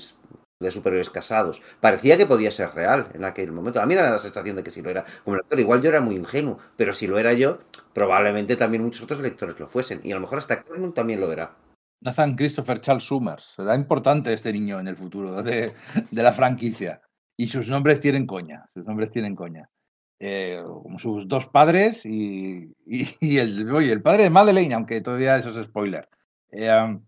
de 0.60 0.72
superhéroes 0.72 1.10
casados. 1.10 1.62
Parecía 1.80 2.18
que 2.18 2.26
podía 2.26 2.52
ser 2.52 2.70
real 2.72 3.08
en 3.14 3.24
aquel 3.24 3.52
momento. 3.52 3.82
A 3.82 3.86
mí 3.86 3.96
me 3.96 4.02
da 4.02 4.12
la 4.12 4.18
sensación 4.18 4.56
de 4.58 4.64
que 4.64 4.72
sí 4.72 4.82
lo 4.82 4.90
era. 4.90 5.06
Como 5.24 5.38
lector, 5.38 5.60
igual 5.60 5.82
yo 5.82 5.90
era 5.90 6.02
muy 6.02 6.16
ingenuo, 6.16 6.60
pero 6.76 6.92
si 6.94 7.08
lo 7.08 7.18
era 7.18 7.34
yo, 7.34 7.60
probablemente 7.94 8.56
también 8.56 8.84
muchos 8.84 9.04
otros 9.04 9.20
lectores 9.22 9.60
lo 9.60 9.68
fuesen. 9.68 10.02
Y 10.04 10.12
a 10.12 10.16
lo 10.16 10.22
mejor 10.22 10.40
hasta 10.40 10.62
Claremont 10.62 10.94
también 10.96 11.22
lo 11.22 11.32
era. 11.32 11.56
Nathan 12.02 12.36
Christopher 12.36 12.80
Charles 12.82 13.04
Summers. 13.04 13.54
Será 13.56 13.76
importante 13.76 14.34
este 14.34 14.52
niño 14.54 14.80
en 14.80 14.88
el 14.88 14.96
futuro 14.96 15.42
de, 15.44 15.74
de 16.12 16.24
la 16.24 16.32
franquicia. 16.34 17.02
Y 17.38 17.48
sus 17.48 17.68
nombres 17.70 18.02
tienen 18.02 18.26
coña. 18.26 18.66
Sus 18.74 18.86
nombres 18.86 19.12
tienen 19.12 19.36
coña. 19.36 19.70
Eh, 20.22 20.62
sus 20.98 21.26
dos 21.30 21.48
padres 21.48 22.06
y, 22.06 22.74
y- 22.86 23.16
y 23.22 23.38
el, 23.38 23.72
oye, 23.74 23.94
el 23.94 24.02
padre 24.02 24.24
de 24.24 24.30
Madeleine, 24.30 24.74
aunque 24.76 25.00
todavía 25.00 25.38
eso 25.38 25.58
es 25.58 25.66
spoiler. 25.66 26.10
Eh, 26.52 26.70
um, 26.70 27.06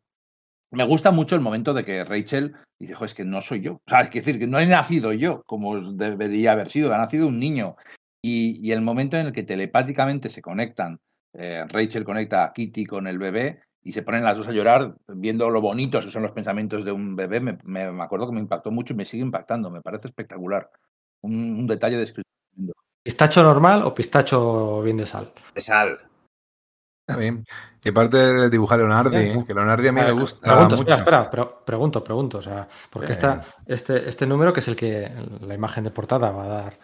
me 0.72 0.84
gusta 0.86 1.12
mucho 1.12 1.36
el 1.36 1.42
momento 1.42 1.74
de 1.74 1.84
que 1.86 2.04
Rachel 2.04 2.56
dice, 2.80 2.94
"Jo, 2.96 3.06
es 3.06 3.14
que 3.14 3.26
no 3.26 3.42
soy 3.42 3.62
yo. 3.62 3.74
O 3.76 3.82
sea, 3.90 4.02
es 4.02 4.12
decir, 4.12 4.40
que 4.40 4.48
no 4.48 4.60
he 4.60 4.66
nacido 4.66 5.14
yo 5.14 5.44
como 5.46 5.80
debería 5.94 6.54
haber 6.54 6.70
sido, 6.70 6.94
ha 6.94 6.98
nacido 6.98 7.28
un 7.28 7.40
niño. 7.40 7.76
Y, 8.24 8.60
y 8.66 8.72
el 8.72 8.82
momento 8.82 9.18
en 9.18 9.28
el 9.28 9.34
que 9.34 9.44
telepáticamente 9.44 10.30
se 10.30 10.42
conectan, 10.42 11.00
eh, 11.34 11.66
Rachel 11.68 12.04
conecta 12.04 12.44
a 12.46 12.54
Kitty 12.54 12.86
con 12.86 13.08
el 13.08 13.18
bebé 13.18 13.62
y 13.84 13.94
se 13.94 14.04
ponen 14.04 14.24
las 14.24 14.38
dos 14.38 14.48
a 14.48 14.52
llorar 14.52 14.96
viendo 15.08 15.50
lo 15.50 15.60
bonitos 15.62 16.06
que 16.06 16.12
son 16.12 16.22
los 16.22 16.32
pensamientos 16.34 16.86
de 16.86 16.92
un 16.92 17.16
bebé, 17.16 17.40
me, 17.40 17.58
me- 17.64 17.92
me 17.92 18.04
acuerdo 18.04 18.28
que 18.28 18.34
me 18.34 18.40
impactó 18.42 18.70
mucho 18.72 18.94
y 18.94 18.98
me 18.98 19.06
sigue 19.06 19.24
impactando, 19.24 19.72
me 19.72 19.82
parece 19.82 20.08
espectacular. 20.08 20.70
Un, 21.24 21.34
un 21.34 21.68
detalle 21.68 21.98
de 21.98 22.04
escritura. 22.04 22.74
¿Pistacho 23.04 23.42
normal 23.42 23.82
o 23.84 23.94
pistacho 23.94 24.82
bien 24.84 24.98
de 24.98 25.06
sal? 25.08 25.32
De 25.56 25.62
sal. 25.62 25.98
Está 27.12 27.22
bien. 27.22 27.46
Y 27.84 27.90
aparte 27.90 28.18
de 28.18 28.50
dibujar 28.50 28.80
Leonardi, 28.80 29.18
¿eh? 29.18 29.44
que 29.46 29.54
Leonardi 29.54 29.88
a 29.88 29.92
mí 29.92 30.02
me 30.02 30.12
gusta 30.12 30.52
Pregunto, 30.52 30.78
mucho. 30.78 30.94
espera, 30.94 31.22
espera, 31.22 31.66
pregunto, 31.66 32.04
pregunto. 32.04 32.38
O 32.40 32.42
sea, 32.42 32.68
porque 32.90 33.12
esta, 33.12 33.42
este, 33.66 34.08
este 34.08 34.26
número, 34.28 34.54
que 34.54 34.60
es 34.60 34.68
el 34.68 34.76
que 34.76 35.12
la 35.42 35.54
imagen 35.56 35.84
de 35.84 35.92
portada 35.92 36.32
va 36.32 36.46
a 36.46 36.48
dar, 36.48 36.80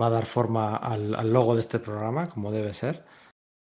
va 0.00 0.06
a 0.06 0.10
dar 0.10 0.26
forma 0.26 0.76
al, 0.76 1.14
al 1.14 1.32
logo 1.32 1.54
de 1.54 1.60
este 1.60 1.78
programa, 1.78 2.28
como 2.28 2.50
debe 2.52 2.74
ser. 2.74 3.04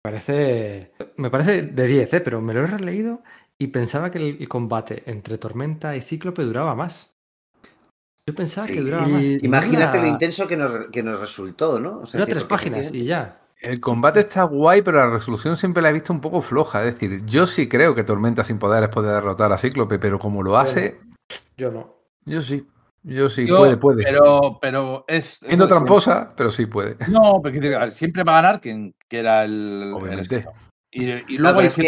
Me 0.05 0.11
parece, 0.11 0.93
me 1.17 1.31
parece 1.31 1.63
de 1.63 1.87
10, 1.87 2.13
¿eh? 2.15 2.21
pero 2.21 2.41
me 2.41 2.55
lo 2.55 2.65
he 2.65 2.67
releído 2.67 3.23
y 3.59 3.69
pensaba 3.69 4.11
que 4.11 4.19
el, 4.19 4.37
el 4.41 4.49
combate 4.49 5.03
entre 5.07 5.39
Tormenta 5.39 5.95
y 5.97 6.01
Cíclope 6.03 6.43
duraba 6.43 6.75
más. 6.75 7.13
Yo 8.29 8.35
pensaba 8.35 8.67
Sí, 8.69 8.75
que 8.75 8.81
duraba 8.81 9.07
más. 9.07 9.23
Imagínate 9.43 10.01
lo 10.01 10.07
intenso 10.07 10.47
que 10.47 10.57
nos, 10.57 10.87
que 10.93 11.03
nos 11.03 11.19
resultó, 11.21 11.81
¿no? 11.81 11.99
O 12.01 12.07
sea, 12.07 12.21
decir, 12.21 12.35
tres 12.35 12.45
páginas 12.45 12.93
y 12.93 13.05
ya. 13.05 13.42
El 13.63 13.81
combate 13.81 14.21
está 14.21 14.43
guay, 14.45 14.83
pero 14.83 14.99
la 14.99 15.07
resolución 15.09 15.57
siempre 15.57 15.83
la 15.83 15.91
he 15.91 15.93
visto 15.93 16.13
un 16.13 16.21
poco 16.21 16.43
floja. 16.43 16.85
Es 16.85 16.95
decir, 16.95 17.25
yo 17.27 17.47
sí 17.47 17.69
creo 17.69 17.95
que 17.95 18.03
Tormenta 18.05 18.43
sin 18.45 18.59
poderes 18.59 18.89
puede 18.89 19.13
derrotar 19.13 19.53
a 19.53 19.59
Cíclope, 19.59 19.99
pero 19.99 20.19
como 20.19 20.43
lo 20.43 20.59
hace, 20.59 21.01
Yo 21.57 21.71
no. 21.71 21.95
yo 22.25 22.43
sí. 22.43 22.67
Yo 23.05 23.29
sí, 23.31 23.47
Yo- 23.47 23.59
puede, 23.59 23.77
puede. 23.77 24.05
Pero, 24.05 24.59
pero 24.61 25.05
es. 25.09 25.41
Siendo 25.45 25.67
tramposa, 25.67 26.33
pero 26.37 26.51
sí 26.53 26.67
puede. 26.67 26.97
No, 27.09 27.41
porque 27.43 27.75
a 27.75 27.79
ver, 27.81 27.91
siempre 27.93 28.23
va 28.23 28.39
a 28.39 28.43
ganar 28.43 28.61
quien 28.61 28.95
quiera 29.09 29.45
el. 29.45 29.83
el 29.87 29.93
Obviamente. 29.93 30.37
esto. 30.37 30.53
y, 30.93 31.11
y 31.11 31.39
No, 31.39 31.43
luego 31.53 31.57
pero 31.57 31.61
hay 31.61 31.67
es 31.67 31.75
que- 31.75 31.83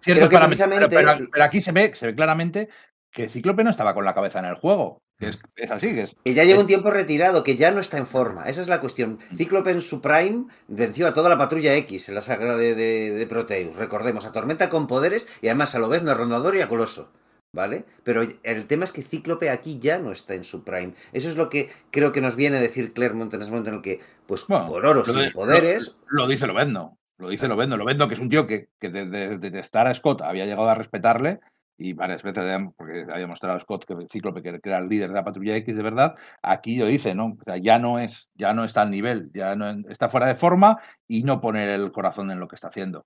ciertos, 0.00 0.28
que 0.28 0.88
pero- 0.88 1.18
pero 1.32 1.44
aquí 1.44 1.60
se 1.60 1.70
ve, 1.72 1.92
se 1.94 2.06
ve 2.06 2.14
claramente 2.14 2.68
que 3.16 3.30
Cíclope 3.30 3.64
no 3.64 3.70
estaba 3.70 3.94
con 3.94 4.04
la 4.04 4.14
cabeza 4.14 4.38
en 4.40 4.44
el 4.44 4.54
juego. 4.56 5.00
Que 5.18 5.28
es, 5.28 5.38
es 5.56 5.70
así, 5.70 5.94
que 5.94 6.02
es. 6.02 6.14
Que 6.22 6.34
ya 6.34 6.44
lleva 6.44 6.56
es- 6.58 6.62
un 6.62 6.66
tiempo 6.66 6.90
retirado, 6.90 7.42
que 7.42 7.56
ya 7.56 7.70
no 7.70 7.80
está 7.80 7.96
en 7.96 8.06
forma. 8.06 8.46
Esa 8.48 8.60
es 8.60 8.68
la 8.68 8.82
cuestión. 8.82 9.18
Cíclope 9.34 9.70
en 9.70 9.80
su 9.80 10.02
prime 10.02 10.44
venció 10.68 11.08
a 11.08 11.14
toda 11.14 11.30
la 11.30 11.38
patrulla 11.38 11.74
X 11.76 12.10
en 12.10 12.14
la 12.14 12.20
saga 12.20 12.54
de, 12.56 12.74
de- 12.74 13.12
de 13.12 13.26
Proteus. 13.26 13.74
Recordemos, 13.76 14.26
a 14.26 14.32
Tormenta 14.32 14.68
con 14.68 14.86
poderes 14.86 15.26
y 15.40 15.48
además 15.48 15.74
a 15.74 15.78
lo 15.78 15.88
vez 15.88 16.02
no 16.02 16.10
a 16.10 16.14
Rondador 16.14 16.54
y 16.56 16.60
a 16.60 16.68
Coloso. 16.68 17.10
¿Vale? 17.54 17.86
Pero 18.04 18.26
el 18.42 18.66
tema 18.66 18.84
es 18.84 18.92
que 18.92 19.00
Cíclope 19.02 19.48
aquí 19.48 19.78
ya 19.78 19.96
no 19.96 20.12
está 20.12 20.34
en 20.34 20.44
su 20.44 20.62
prime. 20.62 20.92
Eso 21.14 21.30
es 21.30 21.36
lo 21.36 21.48
que 21.48 21.70
creo 21.90 22.12
que 22.12 22.20
nos 22.20 22.36
viene 22.36 22.58
a 22.58 22.60
decir 22.60 22.92
Claremont 22.92 23.32
en 23.32 23.40
ese 23.40 23.50
momento 23.50 23.70
en 23.70 23.76
el 23.76 23.82
que, 23.82 24.00
pues 24.26 24.46
Bueno, 24.46 24.66
por 24.66 24.84
oro 24.84 25.00
lo 25.00 25.04
sin 25.06 25.22
de- 25.22 25.30
poderes, 25.30 25.96
Lo, 26.08 26.24
lo 26.24 26.28
dice 26.28 26.46
Lobezno. 26.46 26.98
Lo 27.16 27.30
dice 27.30 27.48
Lobezno. 27.48 27.78
Lobezno, 27.78 28.08
que 28.08 28.14
es 28.14 28.20
un 28.20 28.28
tío 28.28 28.46
que, 28.46 28.68
que 28.78 28.90
de, 28.90 29.06
de- 29.06 29.38
de 29.38 29.60
estar 29.60 29.86
a 29.86 29.94
Scott 29.94 30.20
había 30.20 30.44
llegado 30.44 30.68
a 30.68 30.74
respetarle 30.74 31.40
y 31.78 31.92
varias 31.92 32.22
veces, 32.22 32.42
había- 32.42 32.70
porque 32.76 33.02
había 33.02 33.16
demostrado 33.18 33.56
a 33.56 33.60
Scott 33.60 33.84
que 33.84 33.94
Cíclope 34.10 34.42
que 34.42 34.58
era 34.62 34.78
el 34.78 34.88
líder 34.88 35.08
de 35.10 35.14
la 35.14 35.24
patrulla 35.24 35.56
X 35.56 35.76
de 35.76 35.82
verdad, 35.82 36.14
aquí 36.42 36.76
lo 36.78 36.86
dice, 36.86 37.14
¿no? 37.14 37.26
O 37.26 37.44
sea, 37.44 37.56
ya 37.58 37.78
no 37.78 37.98
es, 37.98 38.28
ya 38.34 38.52
no 38.54 38.64
está 38.64 38.82
al 38.82 38.90
nivel, 38.90 39.30
ya 39.34 39.54
no 39.56 39.70
está 39.90 40.08
fuera 40.08 40.26
de 40.26 40.34
forma 40.36 40.78
y 41.06 41.22
no 41.22 41.40
poner 41.40 41.68
el 41.68 41.92
corazón 41.92 42.30
en 42.30 42.40
lo 42.40 42.48
que 42.48 42.54
está 42.54 42.68
haciendo. 42.68 43.04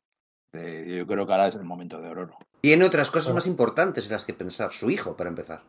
Eh, 0.53 0.97
yo 0.99 1.07
creo 1.07 1.27
que 1.27 1.33
ahora 1.33 1.47
es 1.49 1.55
el 1.55 1.65
momento 1.65 2.01
de 2.01 2.09
Ororo. 2.11 2.37
tiene 2.61 2.85
otras 2.85 3.11
cosas 3.11 3.33
más 3.35 3.47
importantes 3.47 4.07
en 4.07 4.13
las 4.13 4.25
que 4.25 4.35
pensar. 4.35 4.73
Su 4.73 4.91
hijo, 4.91 5.17
para 5.17 5.31
empezar. 5.31 5.63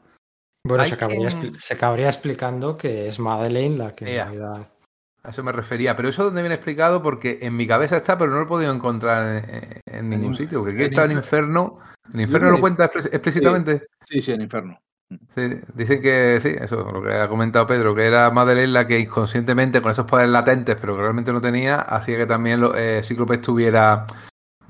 Bueno, 0.64 0.84
se 0.86 0.94
acabaría, 0.96 1.30
se 1.58 1.74
acabaría 1.74 2.08
explicando 2.08 2.78
que 2.78 3.08
es 3.08 3.20
Madeleine 3.20 3.78
la 3.78 3.94
que 3.94 4.06
en 4.06 4.12
Ea. 4.12 4.26
realidad. 4.26 4.68
A 5.24 5.30
eso 5.30 5.44
me 5.44 5.52
refería. 5.52 5.96
Pero 5.96 6.10
eso 6.10 6.24
donde 6.24 6.42
viene 6.42 6.56
explicado, 6.56 7.02
porque 7.04 7.40
en 7.42 7.56
mi 7.56 7.68
cabeza 7.68 7.98
está, 7.98 8.18
pero 8.18 8.32
no 8.32 8.38
lo 8.38 8.44
he 8.44 8.48
podido 8.48 8.74
encontrar 8.74 9.44
en, 9.48 9.82
en 9.86 10.10
ningún 10.10 10.28
in- 10.32 10.36
sitio. 10.36 10.60
Porque 10.60 10.74
aquí 10.74 10.84
está 10.86 11.04
en 11.06 11.12
Infer- 11.12 11.16
Inferno. 11.18 11.78
En 12.14 12.20
Inferno 12.22 12.52
lo 12.52 12.60
cuenta 12.60 12.92
explí- 12.92 13.10
explícitamente. 13.12 13.88
Sí, 14.02 14.22
sí, 14.22 14.32
en 14.32 14.42
Inferno. 14.42 14.80
Sí, 15.36 15.42
dicen 15.76 16.02
que 16.02 16.40
sí, 16.42 16.56
eso, 16.58 16.90
lo 16.90 17.04
que 17.04 17.14
ha 17.14 17.28
comentado 17.28 17.68
Pedro, 17.68 17.94
que 17.94 18.06
era 18.06 18.32
Madeleine 18.32 18.72
la 18.72 18.88
que 18.88 18.98
inconscientemente, 18.98 19.82
con 19.82 19.92
esos 19.92 20.06
poderes 20.06 20.32
latentes, 20.32 20.78
pero 20.80 20.96
que 20.96 21.02
realmente 21.02 21.34
no 21.34 21.42
tenía, 21.42 21.82
hacía 21.82 22.16
que 22.18 22.26
también 22.26 22.62
lo, 22.62 22.76
eh, 22.78 23.04
Cíclope 23.04 23.34
estuviera 23.36 24.06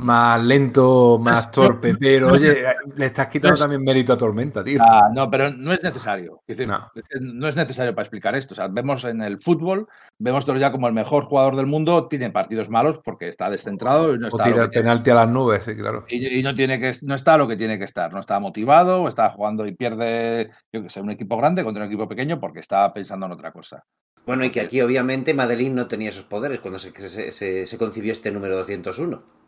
más 0.02 0.44
lento, 0.44 1.20
más 1.20 1.52
torpe. 1.52 1.96
Pero 1.96 2.28
no- 2.28 2.34
oye, 2.34 2.64
le 2.96 3.06
estás 3.06 3.28
quitando 3.28 3.58
también 3.60 3.84
mérito 3.84 4.14
a 4.14 4.18
Tormenta, 4.18 4.64
tío. 4.64 4.80
Ah, 4.82 5.10
no, 5.14 5.30
pero 5.30 5.50
no 5.52 5.72
es 5.74 5.82
necesario. 5.84 6.42
Es 6.48 6.58
decir, 6.58 6.68
No. 6.68 6.88
es 6.96 7.04
que 7.08 7.20
no 7.22 7.48
es 7.48 7.56
necesario 7.56 7.94
para 7.96 8.04
explicar 8.04 8.36
esto. 8.36 8.54
O 8.54 8.56
sea, 8.56 8.68
vemos 8.68 9.04
en 9.06 9.22
el 9.22 9.42
fútbol, 9.42 9.88
vemos 10.20 10.46
todo 10.46 10.58
ya 10.58 10.72
como 10.72 10.88
el 10.88 10.94
mejor 10.94 11.26
jugador 11.26 11.56
del 11.56 11.68
mundo, 11.68 12.08
tiene 12.08 12.30
partidos 12.32 12.70
malos 12.70 13.00
porque 13.04 13.28
está 13.28 13.50
descentrado 13.50 14.14
y 14.14 14.20
no 14.20 14.28
O 14.28 14.30
está, 14.30 14.44
a 14.44 14.48
lo 14.48 14.54
tirar 14.54 14.68
que 14.70 14.74
tiene- 14.74 14.84
penalti 14.90 15.10
a 15.12 15.16
las 15.16 15.30
nubes, 15.30 15.64
sí, 15.64 15.76
claro. 15.76 16.06
y, 16.10 16.40
y 16.40 16.44
no 16.44 16.54
tiene 16.56 16.80
que 16.80 16.92
no 17.04 17.16
está 17.16 17.38
lo 17.38 17.48
que 17.48 17.58
tiene 17.58 17.78
que 17.78 17.86
estar. 17.86 18.12
No 18.14 18.20
está 18.20 18.40
motivado, 18.40 19.04
o 19.04 19.08
está 19.08 19.30
jugando 19.30 19.66
y 19.68 19.74
pierde, 19.74 20.52
yo 20.74 20.84
que 20.84 20.90
sé, 20.90 21.02
un 21.02 21.10
equipo 21.12 21.38
grande 21.38 21.64
contra 21.64 21.84
un 21.84 21.88
equipo 21.90 22.08
pequeño 22.08 22.40
porque 22.40 22.60
está 22.60 22.94
pensando 22.94 23.26
en 23.28 23.32
otra 23.34 23.52
cosa. 23.52 23.84
Bueno, 24.26 24.46
y 24.46 24.52
que 24.52 24.62
aquí 24.62 24.80
obviamente 24.82 25.34
Madeline 25.34 25.74
no 25.74 25.88
tenía 25.88 26.10
esos 26.10 26.26
poderes 26.26 26.60
cuando 26.60 26.78
se, 26.78 26.92
se- 27.10 27.32
se- 27.32 27.66
se 27.66 27.78
concibió 27.80 28.12
este 28.12 28.32
número 28.32 28.56
201. 28.56 29.41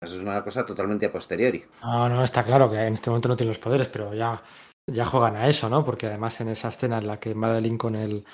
Eso 0.00 0.16
es 0.16 0.22
una 0.22 0.42
cosa 0.44 0.64
totalmente 0.64 1.06
a 1.06 1.12
posteriori. 1.12 1.64
No, 1.82 2.08
no, 2.08 2.22
está 2.24 2.44
claro 2.44 2.70
que 2.70 2.76
en 2.80 2.94
este 2.94 3.10
momento 3.10 3.28
no 3.28 3.36
tiene 3.36 3.50
los 3.50 3.58
poderes, 3.58 3.88
pero 3.88 4.14
ya, 4.14 4.40
ya 4.86 5.04
juegan 5.04 5.36
a 5.36 5.48
eso, 5.48 5.68
¿no? 5.68 5.84
Porque 5.84 6.06
además 6.06 6.40
en 6.40 6.48
esa 6.50 6.68
escena 6.68 6.98
en 6.98 7.06
la 7.06 7.18
que 7.18 7.34
Madeline 7.34 7.78
con 7.78 7.94
el 7.96 8.24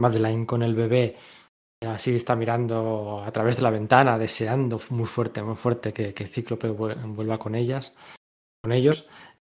Madeline 0.00 0.46
con 0.46 0.62
el 0.62 0.74
bebé 0.74 1.16
así 1.86 2.16
está 2.16 2.36
mirando 2.36 3.22
a 3.24 3.30
través 3.32 3.56
de 3.56 3.62
la 3.62 3.70
ventana, 3.70 4.18
deseando 4.18 4.78
muy 4.90 5.06
fuerte, 5.06 5.42
muy 5.42 5.56
fuerte 5.56 5.92
que, 5.92 6.12
que 6.12 6.26
Cíclope 6.26 6.68
vuel- 6.70 6.96
vuelva 7.14 7.38
con 7.38 7.54
ellas, 7.54 7.94
con 8.62 8.72
ellos. 8.72 9.06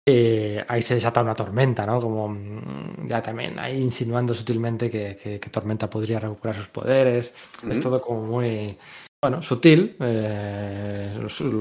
eh, 0.07 0.65
ahí 0.67 0.81
se 0.81 0.95
desata 0.95 1.21
una 1.21 1.35
tormenta, 1.35 1.85
¿no? 1.85 1.99
Como 2.01 2.29
mm, 2.29 3.07
ya 3.07 3.21
también 3.21 3.59
ahí 3.59 3.79
insinuando 3.81 4.33
sutilmente 4.33 4.89
que, 4.89 5.17
que- 5.21 5.39
que 5.39 5.49
Tormenta 5.49 5.89
podría 5.89 6.19
recuperar 6.19 6.55
sus 6.55 6.69
poderes. 6.69 7.33
Es 7.69 7.79
todo 7.81 8.01
como 8.01 8.23
muy, 8.23 8.77
bueno, 9.21 9.41
sutil, 9.41 9.95
eh, 9.99 11.15
lo, 11.19 11.29
su- 11.29 11.51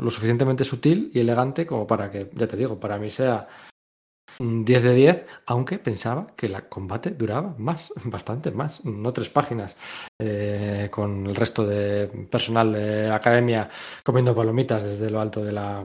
lo 0.00 0.10
suficientemente 0.10 0.64
sutil 0.64 1.10
y 1.12 1.20
elegante 1.20 1.66
como 1.66 1.86
para 1.86 2.10
que, 2.10 2.30
ya 2.34 2.46
te 2.46 2.56
digo, 2.56 2.78
para 2.78 2.98
mí 2.98 3.10
sea 3.10 3.48
un 4.40 4.64
10 4.64 4.82
de 4.84 4.94
10, 4.94 5.26
aunque 5.46 5.78
pensaba 5.78 6.28
que 6.36 6.46
el 6.46 6.68
combate 6.68 7.10
duraba 7.12 7.54
más, 7.58 7.92
bastante 8.04 8.50
más, 8.52 8.84
no 8.84 9.12
tres 9.12 9.30
páginas, 9.30 9.76
eh, 10.20 10.88
con 10.92 11.26
el 11.26 11.34
resto 11.36 11.66
de 11.66 12.08
personal 12.30 12.72
de 12.72 13.10
academia 13.10 13.68
comiendo 14.04 14.34
palomitas 14.36 14.84
desde 14.84 15.10
lo 15.10 15.20
alto 15.20 15.44
de 15.44 15.52
la, 15.52 15.84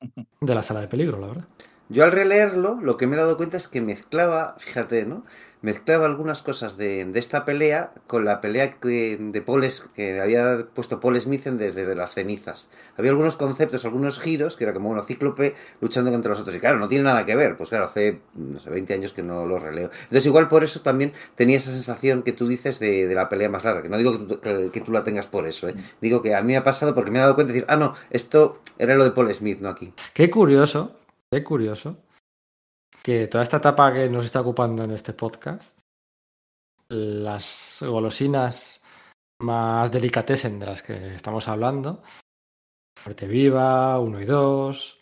de 0.40 0.54
la 0.54 0.62
sala 0.62 0.82
de 0.82 0.88
peligro, 0.88 1.20
la 1.20 1.28
verdad. 1.28 1.48
Yo 1.88 2.04
al 2.04 2.12
releerlo, 2.12 2.78
lo 2.82 2.96
que 2.96 3.06
me 3.06 3.16
he 3.16 3.18
dado 3.18 3.36
cuenta 3.36 3.56
es 3.56 3.66
que 3.68 3.80
mezclaba, 3.80 4.56
fíjate, 4.58 5.06
¿no? 5.06 5.24
Mezclaba 5.60 6.06
algunas 6.06 6.42
cosas 6.42 6.76
de, 6.76 7.04
de 7.04 7.18
esta 7.18 7.44
pelea 7.44 7.92
con 8.06 8.24
la 8.24 8.40
pelea 8.40 8.72
que, 8.78 9.16
de 9.18 9.42
Paul, 9.42 9.66
que 9.94 10.20
había 10.20 10.66
puesto 10.72 11.00
Paul 11.00 11.20
Smith 11.20 11.46
en 11.48 11.58
desde 11.58 11.84
de 11.84 11.96
las 11.96 12.14
cenizas. 12.14 12.70
Había 12.96 13.10
algunos 13.10 13.34
conceptos, 13.36 13.84
algunos 13.84 14.20
giros, 14.20 14.54
que 14.56 14.64
era 14.64 14.72
como, 14.72 14.88
bueno, 14.90 15.02
Cíclope 15.02 15.54
luchando 15.80 16.12
contra 16.12 16.30
los 16.30 16.40
otros. 16.40 16.54
Y 16.54 16.60
claro, 16.60 16.78
no 16.78 16.86
tiene 16.86 17.04
nada 17.04 17.24
que 17.26 17.34
ver. 17.34 17.56
Pues 17.56 17.70
claro, 17.70 17.86
hace, 17.86 18.20
no 18.34 18.60
sé, 18.60 18.70
20 18.70 18.94
años 18.94 19.12
que 19.12 19.22
no 19.24 19.46
lo 19.46 19.58
releo. 19.58 19.90
Entonces 20.04 20.26
igual 20.26 20.48
por 20.48 20.62
eso 20.62 20.80
también 20.80 21.12
tenía 21.34 21.56
esa 21.56 21.72
sensación 21.72 22.22
que 22.22 22.32
tú 22.32 22.46
dices 22.46 22.78
de, 22.78 23.08
de 23.08 23.14
la 23.16 23.28
pelea 23.28 23.48
más 23.48 23.64
larga. 23.64 23.82
Que 23.82 23.88
no 23.88 23.98
digo 23.98 24.12
que 24.12 24.18
tú, 24.34 24.40
que- 24.40 24.70
que 24.72 24.80
tú 24.80 24.92
la 24.92 25.02
tengas 25.02 25.26
por 25.26 25.46
eso, 25.48 25.68
¿eh? 25.68 25.74
Digo 26.00 26.22
que 26.22 26.34
a 26.36 26.40
mí 26.42 26.48
me 26.52 26.56
ha 26.56 26.62
pasado 26.62 26.94
porque 26.94 27.10
me 27.10 27.18
he 27.18 27.22
dado 27.22 27.34
cuenta 27.34 27.52
de 27.52 27.60
decir, 27.60 27.66
ah, 27.68 27.76
no, 27.76 27.94
esto 28.10 28.60
era 28.78 28.94
lo 28.94 29.02
de 29.04 29.10
Paul 29.10 29.34
Smith, 29.34 29.58
no 29.60 29.68
aquí. 29.70 29.92
Qué 30.14 30.30
curioso, 30.30 30.92
qué 31.32 31.42
curioso 31.42 31.96
que 33.08 33.26
toda 33.26 33.42
esta 33.42 33.56
etapa 33.56 33.90
que 33.90 34.06
nos 34.10 34.26
está 34.26 34.42
ocupando 34.42 34.84
en 34.84 34.90
este 34.90 35.14
podcast, 35.14 35.78
las 36.90 37.78
golosinas 37.80 38.82
más 39.40 39.90
delicatessen 39.90 40.58
de 40.58 40.66
las 40.66 40.82
que 40.82 41.14
estamos 41.14 41.48
hablando, 41.48 42.02
Fuerte 43.02 43.26
Viva, 43.26 43.98
1 43.98 44.20
y 44.20 44.26
2, 44.26 45.00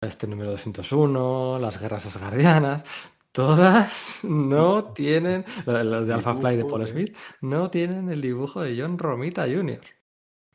este 0.00 0.26
número 0.26 0.50
201, 0.50 1.60
las 1.60 1.80
guerras 1.80 2.06
asgardianas, 2.06 2.82
todas 3.30 4.24
no 4.24 4.92
tienen, 4.92 5.44
las 5.66 6.08
de 6.08 6.14
Alpha 6.14 6.34
Flight 6.34 6.58
de 6.58 6.64
Paul 6.64 6.84
Smith, 6.84 7.16
no 7.42 7.70
tienen 7.70 8.08
el 8.08 8.22
dibujo 8.22 8.62
de 8.62 8.76
John 8.76 8.98
Romita 8.98 9.44
Jr. 9.44 9.82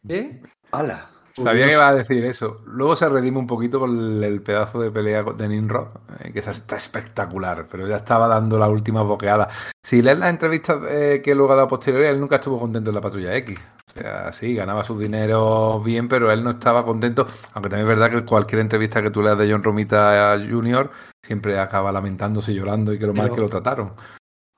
¿Qué? 0.06 0.42
¡Hala! 0.74 1.21
Sabía 1.34 1.66
que 1.68 1.74
iba 1.74 1.88
a 1.88 1.94
decir 1.94 2.24
eso. 2.26 2.62
Luego 2.66 2.96
se 2.96 3.08
redime 3.10 3.38
un 3.40 3.48
poquito 3.48 3.80
con 3.80 4.24
el 4.24 4.42
pedazo 4.42 4.82
de 4.82 4.92
pelea 4.92 5.24
de 5.24 5.48
Nimrod, 5.48 5.88
eh, 6.20 6.32
que 6.32 6.40
esa 6.40 6.52
está 6.52 6.76
espectacular, 6.76 7.66
pero 7.72 7.88
ya 7.88 7.98
estaba 7.98 8.28
dando 8.28 8.58
la 8.58 8.68
última 8.70 9.02
boqueada. 9.02 9.48
Si 9.84 10.02
lees 10.02 10.20
las 10.20 10.30
entrevistas 10.30 10.80
eh, 10.90 11.22
que 11.24 11.34
luego 11.36 11.54
ha 11.54 11.56
dado 11.56 11.68
posteriori, 11.68 12.08
él 12.08 12.20
nunca 12.20 12.36
estuvo 12.36 12.60
contento 12.60 12.90
en 12.92 12.96
la 12.96 13.02
patrulla 13.02 13.36
X. 13.38 13.60
O 13.88 13.92
sea, 14.00 14.32
sí, 14.32 14.56
ganaba 14.56 14.84
su 14.84 14.98
dinero 14.98 15.82
bien, 15.82 16.08
pero 16.08 16.32
él 16.32 16.44
no 16.44 16.52
estaba 16.52 16.86
contento. 16.86 17.28
Aunque 17.54 17.70
también 17.70 17.90
es 17.90 17.98
verdad 18.00 18.12
que 18.12 18.26
cualquier 18.26 18.62
entrevista 18.62 19.02
que 19.02 19.10
tú 19.10 19.22
leas 19.22 19.38
de 19.38 19.52
John 19.52 19.64
Romita 19.64 20.38
Jr. 20.38 20.90
siempre 21.26 21.60
acaba 21.60 21.92
lamentándose 21.92 22.52
y 22.52 22.56
llorando 22.56 22.94
y 22.94 23.00
que 23.00 23.06
lo 23.08 23.14
mal 23.14 23.32
que 23.34 23.42
lo 23.42 23.50
trataron. 23.50 23.94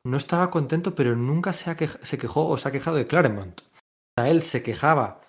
no 0.06 0.18
estaba 0.18 0.52
contento, 0.52 0.94
pero 0.94 1.16
nunca 1.16 1.54
se, 1.54 1.70
ha 1.72 1.78
quej- 1.78 2.00
se 2.04 2.18
quejó 2.18 2.48
o 2.48 2.58
se 2.58 2.68
ha 2.68 2.72
quejado 2.72 2.98
de 2.98 3.08
Claremont. 3.08 3.62
O 3.62 4.22
sea, 4.22 4.30
él 4.30 4.44
se 4.44 4.62
quejaba 4.62 5.22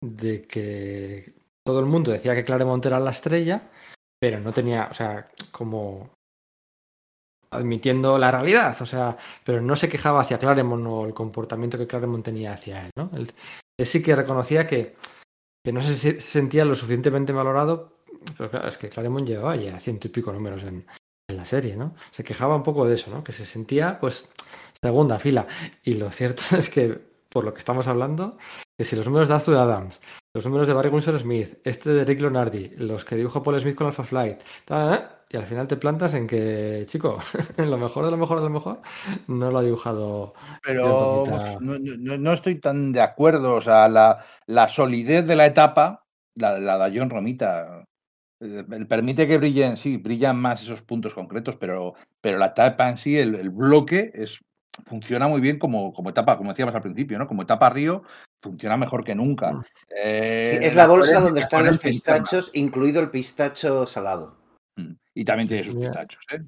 de 0.00 0.42
que 0.42 1.34
todo 1.64 1.80
el 1.80 1.86
mundo 1.86 2.10
decía 2.10 2.34
que 2.34 2.44
Claremont 2.44 2.84
era 2.86 3.00
la 3.00 3.10
estrella, 3.10 3.70
pero 4.20 4.40
no 4.40 4.52
tenía, 4.52 4.88
o 4.90 4.94
sea, 4.94 5.28
como 5.50 6.10
admitiendo 7.50 8.18
la 8.18 8.30
realidad, 8.30 8.76
o 8.80 8.86
sea, 8.86 9.16
pero 9.44 9.60
no 9.60 9.76
se 9.76 9.88
quejaba 9.88 10.20
hacia 10.20 10.38
Claremont 10.38 10.86
o 10.86 11.06
el 11.06 11.14
comportamiento 11.14 11.78
que 11.78 11.86
Claremont 11.86 12.24
tenía 12.24 12.52
hacia 12.54 12.86
él, 12.86 12.90
¿no? 12.96 13.10
Él, 13.14 13.32
él 13.78 13.86
sí 13.86 14.02
que 14.02 14.16
reconocía 14.16 14.66
que, 14.66 14.94
que 15.64 15.72
no 15.72 15.80
se 15.80 15.94
se 15.94 16.20
sentía 16.20 16.64
lo 16.64 16.74
suficientemente 16.74 17.32
valorado, 17.32 17.98
pero 18.36 18.50
claro, 18.50 18.68
es 18.68 18.78
que 18.78 18.88
Claremont 18.88 19.26
llevaba 19.26 19.56
ya 19.56 19.78
ciento 19.80 20.08
y 20.08 20.10
pico 20.10 20.32
números 20.32 20.62
en, 20.64 20.86
en 21.28 21.36
la 21.36 21.44
serie, 21.44 21.76
¿no? 21.76 21.94
Se 22.10 22.24
quejaba 22.24 22.56
un 22.56 22.62
poco 22.62 22.86
de 22.86 22.94
eso, 22.94 23.10
¿no? 23.10 23.24
Que 23.24 23.32
se 23.32 23.44
sentía, 23.44 23.98
pues, 24.00 24.28
segunda 24.80 25.18
fila. 25.18 25.46
Y 25.82 25.94
lo 25.94 26.10
cierto 26.10 26.42
es 26.56 26.70
que, 26.70 27.05
por 27.36 27.44
lo 27.44 27.52
que 27.52 27.58
estamos 27.58 27.86
hablando, 27.86 28.38
que 28.78 28.82
si 28.84 28.96
los 28.96 29.04
números 29.04 29.28
de 29.28 29.34
Arthur 29.34 29.56
Adams, 29.58 30.00
los 30.34 30.42
números 30.46 30.66
de 30.66 30.72
Barry 30.72 30.88
Winsor 30.88 31.18
Smith, 31.18 31.58
este 31.64 31.90
de 31.90 32.02
Rick 32.06 32.22
Leonardi, 32.22 32.70
los 32.78 33.04
que 33.04 33.14
dibuja 33.14 33.42
Paul 33.42 33.60
Smith 33.60 33.74
con 33.74 33.86
Alpha 33.88 34.04
Flight, 34.04 34.40
y 35.28 35.36
al 35.36 35.44
final 35.44 35.66
te 35.66 35.76
plantas 35.76 36.14
en 36.14 36.26
que, 36.26 36.84
chico, 36.88 37.18
en 37.58 37.70
lo 37.70 37.76
mejor 37.76 38.06
de 38.06 38.10
lo 38.10 38.16
mejor 38.16 38.38
de 38.38 38.44
lo 38.44 38.50
mejor, 38.50 38.80
no 39.28 39.50
lo 39.50 39.58
ha 39.58 39.62
dibujado. 39.62 40.32
Pero 40.62 41.24
no, 41.60 41.76
no- 41.78 42.16
no 42.16 42.32
estoy 42.32 42.54
tan 42.58 42.90
de 42.92 43.02
acuerdo. 43.02 43.56
O 43.56 43.60
sea, 43.60 43.86
la, 43.88 44.24
la 44.46 44.66
solidez 44.68 45.26
de 45.26 45.36
la 45.36 45.44
etapa, 45.44 46.06
la, 46.36 46.58
la 46.58 46.88
de 46.88 46.98
John 46.98 47.10
Romita, 47.10 47.84
eh, 48.40 48.64
permite 48.88 49.28
que 49.28 49.36
brillen, 49.36 49.76
sí, 49.76 49.98
brillan 49.98 50.40
más 50.40 50.62
esos 50.62 50.80
puntos 50.80 51.12
concretos, 51.12 51.56
pero, 51.56 51.92
pero 52.22 52.38
la 52.38 52.46
etapa 52.46 52.88
en 52.88 52.96
sí, 52.96 53.18
el, 53.18 53.34
el 53.34 53.50
bloque, 53.50 54.12
es, 54.14 54.40
funciona 54.86 55.26
muy 55.28 55.40
bien 55.40 55.58
como, 55.58 55.92
como 55.94 56.10
etapa, 56.10 56.36
como 56.36 56.50
decíamos 56.50 56.74
al 56.74 56.82
principio, 56.82 57.18
¿no? 57.18 57.26
Como 57.26 57.42
etapa 57.42 57.70
Río, 57.70 58.02
funciona 58.42 58.76
mejor 58.76 59.04
que 59.04 59.14
nunca. 59.14 59.52
Eh, 59.96 60.56
Sí, 60.58 60.64
es 60.64 60.74
la 60.74 60.86
bolsa 60.86 61.20
donde 61.20 61.40
están 61.40 61.64
los 61.64 61.74
interna. 61.76 61.90
pistachos, 62.22 62.50
incluido 62.54 63.00
el 63.00 63.10
pistacho 63.10 63.86
salado. 63.86 64.36
Mm. 64.76 64.92
Y 65.14 65.24
también 65.24 65.48
tiene 65.48 65.64
sus 65.64 65.74
pistachos, 65.74 66.22
¿eh? 66.32 66.40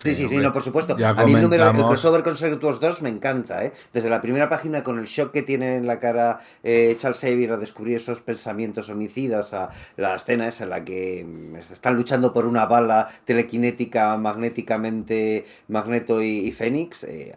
Sí, 0.00 0.12
sí, 0.16 0.26
sí, 0.28 0.36
no, 0.38 0.52
por 0.52 0.62
supuesto. 0.62 0.98
Ya 0.98 1.10
a 1.10 1.24
mí 1.24 1.32
el 1.34 1.40
número, 1.42 1.62
el 1.62 1.68
comentamos- 1.70 1.86
crossover 1.88 2.24
con 2.24 2.36
Secret 2.36 2.60
2 2.60 3.00
me 3.02 3.08
encanta, 3.08 3.64
¿eh? 3.64 3.72
Desde 3.92 4.10
la 4.10 4.20
primera 4.20 4.48
página 4.48 4.82
con 4.82 4.98
el 4.98 5.04
shock 5.06 5.30
que 5.32 5.42
tiene 5.42 5.76
en 5.76 5.86
la 5.86 6.00
cara 6.00 6.40
eh, 6.64 6.94
Charles 6.98 7.20
Xavier 7.20 7.52
a 7.52 7.56
descubrir 7.56 7.96
esos 7.96 8.20
pensamientos 8.20 8.90
homicidas, 8.90 9.54
a 9.54 9.70
la 9.96 10.16
escena 10.16 10.48
esa 10.48 10.64
en 10.64 10.70
la 10.70 10.84
que 10.84 11.24
mm, 11.24 11.56
están 11.72 11.94
luchando 11.94 12.32
por 12.32 12.44
una 12.46 12.66
bala 12.66 13.08
telequinética 13.24 14.16
magnéticamente 14.16 15.46
Magneto 15.68 16.20
y, 16.22 16.38
y 16.48 16.52
Fénix. 16.52 17.04
eh, 17.04 17.36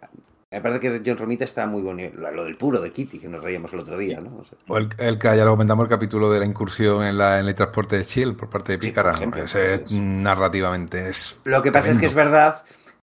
me 0.51 0.61
parece 0.61 0.80
que 0.80 1.01
John 1.06 1.17
Romita 1.17 1.43
está 1.45 1.67
muy 1.67 1.82
bonito. 1.82 2.17
Lo 2.32 2.45
del 2.45 2.58
puro 2.58 2.80
de 2.82 2.92
Kitty, 2.92 3.19
que 3.19 3.27
nos 3.27 3.43
reíamos 3.43 3.74
el 3.74 3.80
otro 3.80 3.98
día, 3.98 4.22
¿no? 4.22 4.38
O 4.38 4.43
sea, 4.45 4.58
O 4.67 4.77
el, 4.77 4.90
el 4.98 5.19
que 5.19 5.27
ya 5.35 5.43
lo 5.45 5.51
comentamos, 5.51 5.84
el 5.84 5.90
capítulo 5.90 6.32
de 6.32 6.40
la 6.40 6.45
incursión 6.45 7.03
en, 7.03 7.17
la, 7.17 7.40
en 7.40 7.48
el 7.48 7.56
transporte 7.56 7.98
de 7.98 8.03
Shield 8.03 8.38
por 8.38 8.50
parte 8.50 8.74
de 8.74 8.80
Sí, 8.82 8.88
Pícara. 8.88 9.11
por 9.11 9.17
ejemplo, 9.17 9.43
Ese 9.43 9.74
eso. 9.76 9.85
narrativamente 9.95 11.09
es. 11.09 11.40
Lo 11.43 11.61
que 11.61 11.72
pasa 11.72 11.92
es 11.92 11.98
que 11.98 12.06
es 12.06 12.14
verdad 12.14 12.64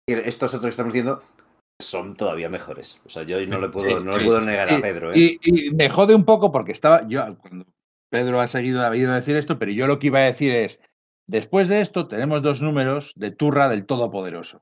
que 0.07 0.23
estos 0.25 0.51
otros 0.53 0.63
que 0.63 0.69
estamos 0.69 0.93
diciendo 0.93 1.21
son 1.81 2.15
todavía 2.15 2.47
mejores. 2.49 3.01
O 3.05 3.09
sea, 3.09 3.23
yo 3.23 3.45
no 3.47 3.59
le 3.59 3.67
puedo, 3.69 3.99
Sí, 3.99 4.03
no 4.05 4.13
sí, 4.13 4.19
le 4.19 4.25
puedo 4.25 4.39
sí, 4.39 4.47
negar 4.47 4.69
sí. 4.69 4.75
a 4.75 4.81
Pedro, 4.81 5.11
¿eh? 5.11 5.17
Y, 5.17 5.39
y 5.43 5.71
me 5.75 5.89
jode 5.89 6.15
un 6.15 6.23
poco 6.23 6.51
porque 6.51 6.71
estaba 6.71 7.05
yo 7.07 7.25
cuando 7.37 7.65
Pedro 8.09 8.39
ha 8.39 8.47
seguido 8.47 8.85
ha 8.85 8.95
ido 8.95 9.11
a 9.11 9.15
decir 9.15 9.35
esto, 9.35 9.59
pero 9.59 9.71
yo 9.73 9.87
lo 9.87 9.99
que 9.99 10.07
iba 10.07 10.19
a 10.19 10.23
decir 10.23 10.51
es 10.53 10.79
después 11.27 11.67
de 11.67 11.81
esto 11.81 12.07
tenemos 12.07 12.41
dos 12.41 12.61
números 12.61 13.11
de 13.17 13.31
Turra 13.31 13.67
del 13.67 13.85
Todopoderoso. 13.85 14.61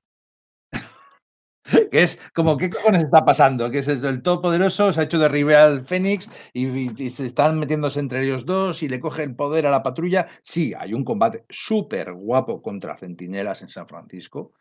que 1.92 2.04
es 2.04 2.20
como 2.34 2.58
qué 2.58 2.70
cojones 2.70 3.04
está 3.04 3.24
pasando, 3.26 3.72
que 3.72 3.80
es 3.80 3.88
el 3.88 4.22
Todopoderoso 4.22 4.92
se 4.92 5.00
ha 5.02 5.04
hecho 5.04 5.20
derribar 5.20 5.60
al 5.60 5.84
Fénix 5.84 6.30
y, 6.54 6.68
y- 6.68 6.92
y 6.98 7.10
se 7.10 7.26
están 7.26 7.60
metiéndose 7.60 8.00
entre 8.00 8.24
ellos 8.24 8.46
dos 8.46 8.84
y 8.84 8.90
le 8.90 9.00
coge 9.00 9.24
el 9.24 9.36
poder 9.36 9.68
a 9.68 9.72
la 9.72 9.84
patrulla. 9.84 10.28
Sí, 10.42 10.74
hay 10.78 10.94
un 10.94 11.04
combate 11.06 11.46
súper 11.50 12.14
guapo 12.14 12.62
contra 12.62 12.98
centinelas 12.98 13.62
en 13.62 13.70
San 13.70 13.88
Francisco 13.88 14.54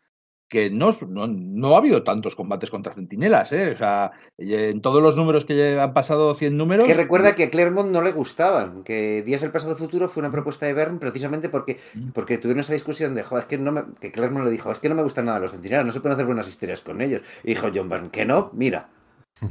que 0.49 0.69
no, 0.69 0.95
no, 1.07 1.25
no 1.27 1.73
ha 1.73 1.77
habido 1.79 2.03
tantos 2.03 2.35
combates 2.35 2.69
contra 2.69 2.93
centinelas, 2.93 3.51
¿eh? 3.53 3.71
O 3.73 3.77
sea, 3.77 4.11
eh, 4.37 4.69
en 4.71 4.81
todos 4.81 5.01
los 5.01 5.15
números 5.15 5.45
que 5.45 5.79
han 5.79 5.93
pasado 5.93 6.35
100 6.35 6.55
números... 6.55 6.85
Que 6.85 6.93
recuerda 6.93 7.33
que 7.33 7.45
a 7.45 7.49
Claremont 7.49 7.89
no 7.89 8.01
le 8.03 8.11
gustaban, 8.11 8.83
que 8.83 9.23
Días 9.23 9.41
del 9.41 9.49
Pasado 9.51 9.75
Futuro 9.75 10.07
fue 10.09 10.21
una 10.21 10.31
propuesta 10.31 10.67
de 10.67 10.73
Byrne 10.75 10.99
precisamente 10.99 11.49
porque, 11.49 11.79
Mm. 11.95 12.09
porque 12.11 12.37
tuvieron 12.37 12.61
esa 12.61 12.73
discusión 12.73 13.15
de, 13.15 13.23
joder, 13.23 13.43
es 13.43 13.47
que 13.47 13.57
no 13.57 13.71
me, 13.71 13.83
que 13.99 14.11
Claremont 14.11 14.45
le 14.45 14.51
dijo, 14.51 14.71
es 14.71 14.79
que 14.79 14.89
no 14.89 14.95
me 14.95 15.01
gustan 15.03 15.25
nada 15.25 15.39
los 15.39 15.51
centinelas, 15.51 15.85
no 15.87 15.91
se 15.91 15.99
pueden 16.01 16.13
hacer 16.13 16.25
buenas 16.27 16.47
historias 16.47 16.81
con 16.81 17.01
ellos. 17.01 17.21
Y 17.43 17.47
dijo 17.49 17.69
John 17.73 17.89
Byrne, 17.89 18.09
que 18.09 18.25
no, 18.25 18.51
mira. 18.53 18.89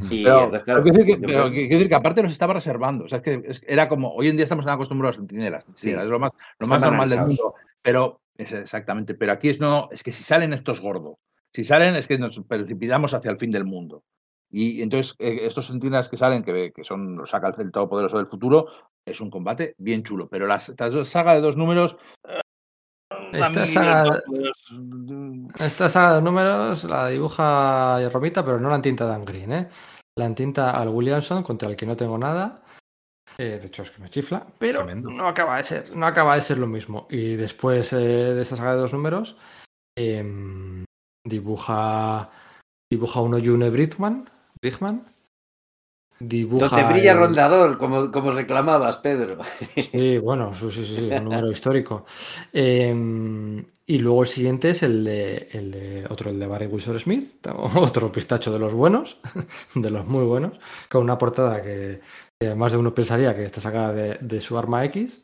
Y 0.09 0.23
Pero, 0.23 0.45
entonces, 0.45 0.63
claro, 0.65 0.83
pero 0.85 0.95
quiero 0.95 0.99
decir 0.99 1.07
que, 1.07 1.13
John 1.15 1.23
pero 1.27 1.45
Byrne- 1.47 1.55
quiero 1.57 1.75
decir 1.79 1.89
que 1.89 1.95
aparte 1.97 2.23
los 2.23 2.31
estaba 2.33 2.55
reservando. 2.55 3.05
O 3.07 3.09
sea, 3.09 3.19
es 3.19 3.25
que 3.25 3.43
es- 3.45 3.63
era 3.67 3.89
como, 3.89 4.13
hoy 4.15 4.29
en 4.29 4.37
día 4.37 4.45
estamos 4.45 4.65
acostumbrados 4.69 5.17
a 5.17 5.21
centinelas. 5.21 5.65
Sí. 5.75 5.91
es 5.91 6.05
lo 6.05 6.21
más, 6.21 6.31
lo 6.61 6.69
más 6.69 6.81
normal 6.81 7.11
del 7.11 7.21
mundo. 7.27 7.55
Pero, 7.83 8.21
es 8.37 8.53
exactamente, 8.53 9.15
pero 9.15 9.33
aquí 9.33 9.49
es 9.49 9.61
no, 9.61 9.89
es 9.91 10.03
que 10.03 10.13
si 10.13 10.25
salen 10.25 10.53
estos 10.53 10.81
gordos, 10.81 11.17
si 11.53 11.65
salen 11.65 11.97
es 11.97 12.09
que 12.09 12.19
nos 12.19 12.41
precipitamos 12.49 13.15
hacia 13.15 13.31
el 13.31 13.37
fin 13.37 13.51
del 13.51 13.65
mundo. 13.65 14.05
Y 14.51 14.83
entonces 14.83 15.15
eh, 15.19 15.41
estos 15.43 15.67
centinelas 15.69 16.09
que 16.09 16.17
salen, 16.17 16.43
que, 16.43 16.73
que 16.73 16.85
son 16.85 17.17
los 17.17 17.31
saca 17.31 17.55
el 17.59 17.71
todopoderoso 17.73 18.19
del 18.19 18.27
futuro, 18.27 18.67
es 19.07 19.21
un 19.21 19.31
combate 19.31 19.75
bien 19.79 20.03
chulo. 20.03 20.29
Pero 20.29 20.47
las, 20.47 20.69
esta 20.69 20.91
dos- 20.91 21.09
saga 21.09 21.35
de 21.35 21.41
dos 21.41 21.57
números... 21.57 21.97
eh, 22.29 22.41
Esta 23.33 23.67
saga- 23.67 24.23
Esta 25.59 25.89
saga 25.89 26.17
de 26.17 26.23
números 26.23 26.85
la 26.85 27.09
dibuja 27.09 27.99
Romita, 28.11 28.45
pero 28.45 28.61
no 28.61 28.69
la 28.69 28.77
entinta 28.77 29.07
Dan 29.07 29.25
Green, 29.25 29.53
¿eh? 29.53 29.69
La 30.17 30.27
entinta 30.27 30.73
al 30.73 30.89
Williamson, 30.89 31.43
contra 31.43 31.69
el 31.71 31.77
que 31.77 31.87
no 31.87 31.97
tengo 31.97 32.19
nada. 32.19 32.63
Eh, 33.39 33.59
de 33.61 33.67
hecho, 33.67 33.83
es 33.83 33.91
que 33.91 34.03
me 34.03 34.09
chifla, 34.09 34.47
pero 34.59 34.79
Tremendo. 34.85 35.11
no 35.11 35.27
acaba 35.27 35.57
de 35.57 35.63
ser, 35.65 35.97
no 35.97 36.07
acaba 36.07 36.35
de 36.37 36.43
ser 36.43 36.59
lo 36.59 36.67
mismo. 36.67 37.07
Y 37.11 37.35
después 37.37 37.93
eh, 37.93 37.97
de 37.97 38.43
esta 38.43 38.57
saga 38.57 38.75
de 38.75 38.81
dos 38.81 38.93
números, 38.93 39.37
em, 39.97 40.85
dibuja 41.27 42.31
dibuja 42.91 43.21
uno 43.21 43.39
June 43.43 43.71
Brickman, 43.71 44.29
Brickman. 44.61 45.05
Dibuja 46.21 46.69
Donde 46.69 46.93
brilla 46.93 47.13
el- 47.13 47.19
Rondador, 47.19 47.79
como, 47.79 48.13
como 48.13 48.31
reclamabas, 48.31 48.99
Pedro. 48.99 49.39
Sí, 49.75 50.19
bueno, 50.19 50.55
sí, 50.55 50.71
sí, 50.71 50.85
sí, 50.85 50.97
sí, 50.97 51.11
un 51.11 51.25
número 51.25 51.51
histórico. 51.51 52.05
Eh, 52.53 53.65
y 53.87 53.99
luego 53.99 54.23
el 54.23 54.29
siguiente 54.29 54.71
es 54.71 54.85
el 54.85 55.03
de, 55.05 55.49
el 55.51 55.71
de 55.73 56.07
otro, 56.09 56.31
el 56.31 56.39
de 56.39 56.47
Barry 56.47 56.67
Wilson 56.67 57.01
Smith, 57.01 57.45
otro 57.75 58.13
pistacho 58.13 58.53
de 58.53 58.61
los 58.61 58.73
buenos, 58.73 59.19
de 59.75 59.91
los 59.91 60.07
muy 60.07 60.25
buenos, 60.25 60.53
con 60.89 61.03
una 61.03 61.19
portada 61.19 61.61
que, 61.61 62.01
más 62.55 62.73
de 62.73 62.79
uno 62.79 62.95
pensaría 62.95 63.35
que 63.35 63.45
está 63.45 63.61
sacada 63.61 63.93
de, 63.93 64.19
de 64.21 64.41
su 64.41 64.57
arma 64.59 64.85
X. 64.87 65.23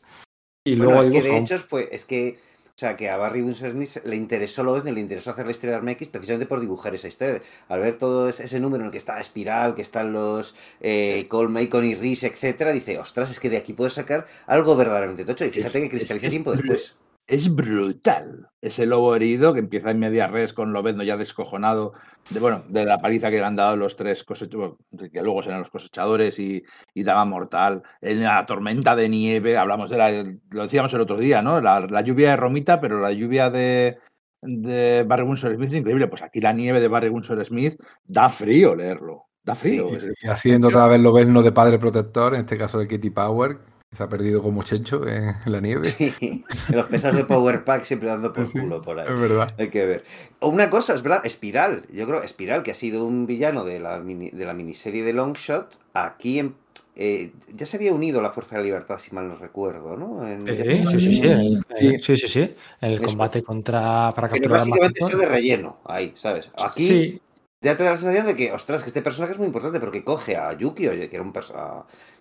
Y 0.65 0.75
Bueno, 0.75 0.91
luego 0.93 1.03
es 1.03 1.11
que 1.23 1.29
de 1.29 1.37
hecho, 1.37 1.55
pues, 1.69 1.87
es 1.91 2.05
que, 2.05 2.37
o 2.67 2.77
sea, 2.79 2.95
que 2.95 3.09
a 3.09 3.17
Barry 3.17 3.41
Winsor 3.41 3.71
Smith 3.71 3.97
le 4.05 4.15
interesó 4.15 4.63
lo 4.63 4.81
le 4.81 4.99
interesó 4.99 5.31
hacer 5.31 5.45
la 5.45 5.51
historia 5.51 5.71
de 5.71 5.77
Arma 5.77 5.91
X 5.93 6.07
precisamente 6.09 6.45
por 6.45 6.59
dibujar 6.59 6.93
esa 6.95 7.07
historia. 7.07 7.41
Al 7.67 7.79
ver 7.79 7.97
todo 7.97 8.29
ese, 8.29 8.59
número 8.59 8.81
en 8.83 8.87
el 8.87 8.91
que 8.91 8.97
está 8.97 9.19
Espiral, 9.19 9.75
que 9.75 9.81
están 9.81 10.11
los 10.13 10.55
eh, 10.81 11.25
Cole 11.27 11.49
Macon 11.49 11.85
y 11.85 11.95
Reese, 11.95 12.27
etcétera, 12.27 12.71
dice, 12.71 12.99
ostras, 12.99 13.31
es 13.31 13.39
que 13.39 13.49
de 13.49 13.57
aquí 13.57 13.73
puedes 13.73 13.93
sacar 13.93 14.27
algo 14.47 14.75
verdaderamente 14.75 15.25
tocho. 15.25 15.45
Y 15.45 15.49
fíjate 15.49 15.77
Es- 15.79 15.83
que 15.85 15.89
cristaliza 15.89 16.27
es- 16.27 16.31
tiempo 16.31 16.53
es- 16.53 16.59
después. 16.59 16.95
Es 17.29 17.53
brutal. 17.53 18.47
Ese 18.59 18.85
lobo 18.85 19.15
herido 19.15 19.53
que 19.53 19.59
empieza 19.59 19.91
en 19.91 19.99
media 19.99 20.27
res 20.27 20.51
con 20.51 20.73
Lobezno 20.73 21.03
ya 21.03 21.15
descojonado 21.15 21.93
de, 22.31 22.39
bueno, 22.39 22.63
de 22.67 22.83
la 22.83 22.99
paliza 22.99 23.29
que 23.29 23.37
le 23.37 23.45
han 23.45 23.55
dado 23.55 23.77
los 23.77 23.95
tres 23.95 24.23
cosechadores, 24.23 24.77
que 25.13 25.21
luego 25.21 25.43
serán 25.43 25.61
los 25.61 25.69
cosechadores 25.69 26.39
y, 26.39 26.63
y 26.93 27.03
Dama 27.03 27.23
Mortal. 27.25 27.83
En 28.01 28.23
la 28.23 28.45
tormenta 28.45 28.95
de 28.95 29.07
nieve, 29.07 29.55
hablamos 29.55 29.89
de 29.89 29.97
la, 29.97 30.11
lo 30.51 30.63
decíamos 30.63 30.93
el 30.93 31.01
otro 31.01 31.17
día, 31.17 31.41
¿no? 31.41 31.61
La, 31.61 31.79
la 31.81 32.01
lluvia 32.01 32.31
de 32.31 32.37
Romita, 32.37 32.81
pero 32.81 32.99
la 32.99 33.13
lluvia 33.13 33.49
de, 33.49 33.97
de 34.41 35.03
Barry 35.03 35.23
Windsor 35.23 35.55
Smith 35.55 35.71
es 35.71 35.77
increíble. 35.77 36.07
Pues 36.07 36.23
aquí 36.23 36.41
la 36.41 36.51
nieve 36.51 36.81
de 36.81 36.87
Barry 36.89 37.09
Windsor 37.09 37.45
Smith 37.45 37.79
da 38.05 38.27
frío 38.27 38.75
leerlo. 38.75 39.27
Da 39.43 39.55
frío. 39.55 39.87
Sí, 39.87 40.07
Y 40.23 40.27
haciendo 40.27 40.67
otra 40.67 40.87
vez 40.87 40.99
lo 40.99 41.13
verno 41.13 41.43
de 41.43 41.51
padre 41.51 41.79
protector, 41.79 42.33
en 42.33 42.41
este 42.41 42.57
caso 42.57 42.77
de 42.79 42.87
Kitty 42.87 43.11
Power, 43.11 43.59
se 43.91 44.03
ha 44.03 44.07
perdido 44.09 44.41
como 44.41 44.63
chencho 44.63 45.07
en, 45.07 45.35
la 45.45 45.59
nieve. 45.61 45.85
Sí, 45.85 46.45
los 46.71 46.85
pesas 46.85 47.15
de 47.15 47.25
Power 47.25 47.63
Pack 47.63 47.85
siempre 47.85 48.09
dando 48.09 48.31
por 48.31 48.45
Sí, 48.45 48.59
culo 48.59 48.81
por 48.81 48.99
ahí. 48.99 49.07
Es 49.09 49.19
verdad. 49.19 49.51
Hay 49.57 49.69
que 49.69 49.85
ver. 49.85 50.05
Una 50.41 50.69
cosa, 50.69 50.93
es 50.93 51.01
verdad, 51.01 51.25
Espiral. 51.25 51.83
Yo 51.91 52.05
creo 52.05 52.21
Espiral, 52.21 52.61
que 52.61 52.71
ha 52.71 52.75
sido 52.75 53.03
un 53.05 53.25
villano 53.25 53.65
de 53.65 53.79
la, 53.79 53.99
mini- 53.99 54.31
de 54.31 54.45
la 54.45 54.53
miniserie 54.53 55.03
de 55.03 55.13
Longshot, 55.13 55.75
aquí 55.93 56.39
en- 56.39 56.55
eh, 56.95 57.31
ya 57.55 57.65
se 57.65 57.77
había 57.77 57.93
unido 57.93 58.19
a 58.19 58.23
la 58.23 58.29
Fuerza 58.29 58.55
de 58.55 58.61
la 58.61 58.65
Libertad, 58.65 58.99
si 58.99 59.15
mal 59.15 59.27
no 59.27 59.35
recuerdo, 59.37 59.97
¿no? 59.97 60.27
En- 60.27 60.45
Sí, 60.45 60.55
sí, 60.85 60.99
sí, 60.99 61.15
sí, 61.15 61.27
el- 61.27 61.99
sí, 61.99 62.17
sí, 62.17 62.27
sí, 62.27 62.55
el 62.81 63.01
combate 63.01 63.41
contra 63.41 64.13
para 64.15 64.27
Pero 64.29 64.49
capturar 64.53 64.55
a 64.57 64.59
básicamente 64.59 65.17
de 65.17 65.25
relleno 65.25 65.77
ahí, 65.85 66.13
¿sabes? 66.15 66.49
Aquí 66.57 66.87
Sí, 66.87 67.21
ya 67.61 67.75
te 67.75 67.83
da 67.83 67.91
la 67.91 67.97
sensación 67.97 68.25
de 68.27 68.35
que, 68.37 68.51
ostras, 68.53 68.83
que 68.83 68.87
este 68.87 69.01
personaje 69.01 69.33
es 69.33 69.37
muy 69.37 69.47
importante 69.47 69.79
porque 69.81 70.03
coge 70.03 70.37
a 70.37 70.53
Yuki, 70.53 70.83
que 70.87 71.09
era 71.11 71.21
un 71.23 71.33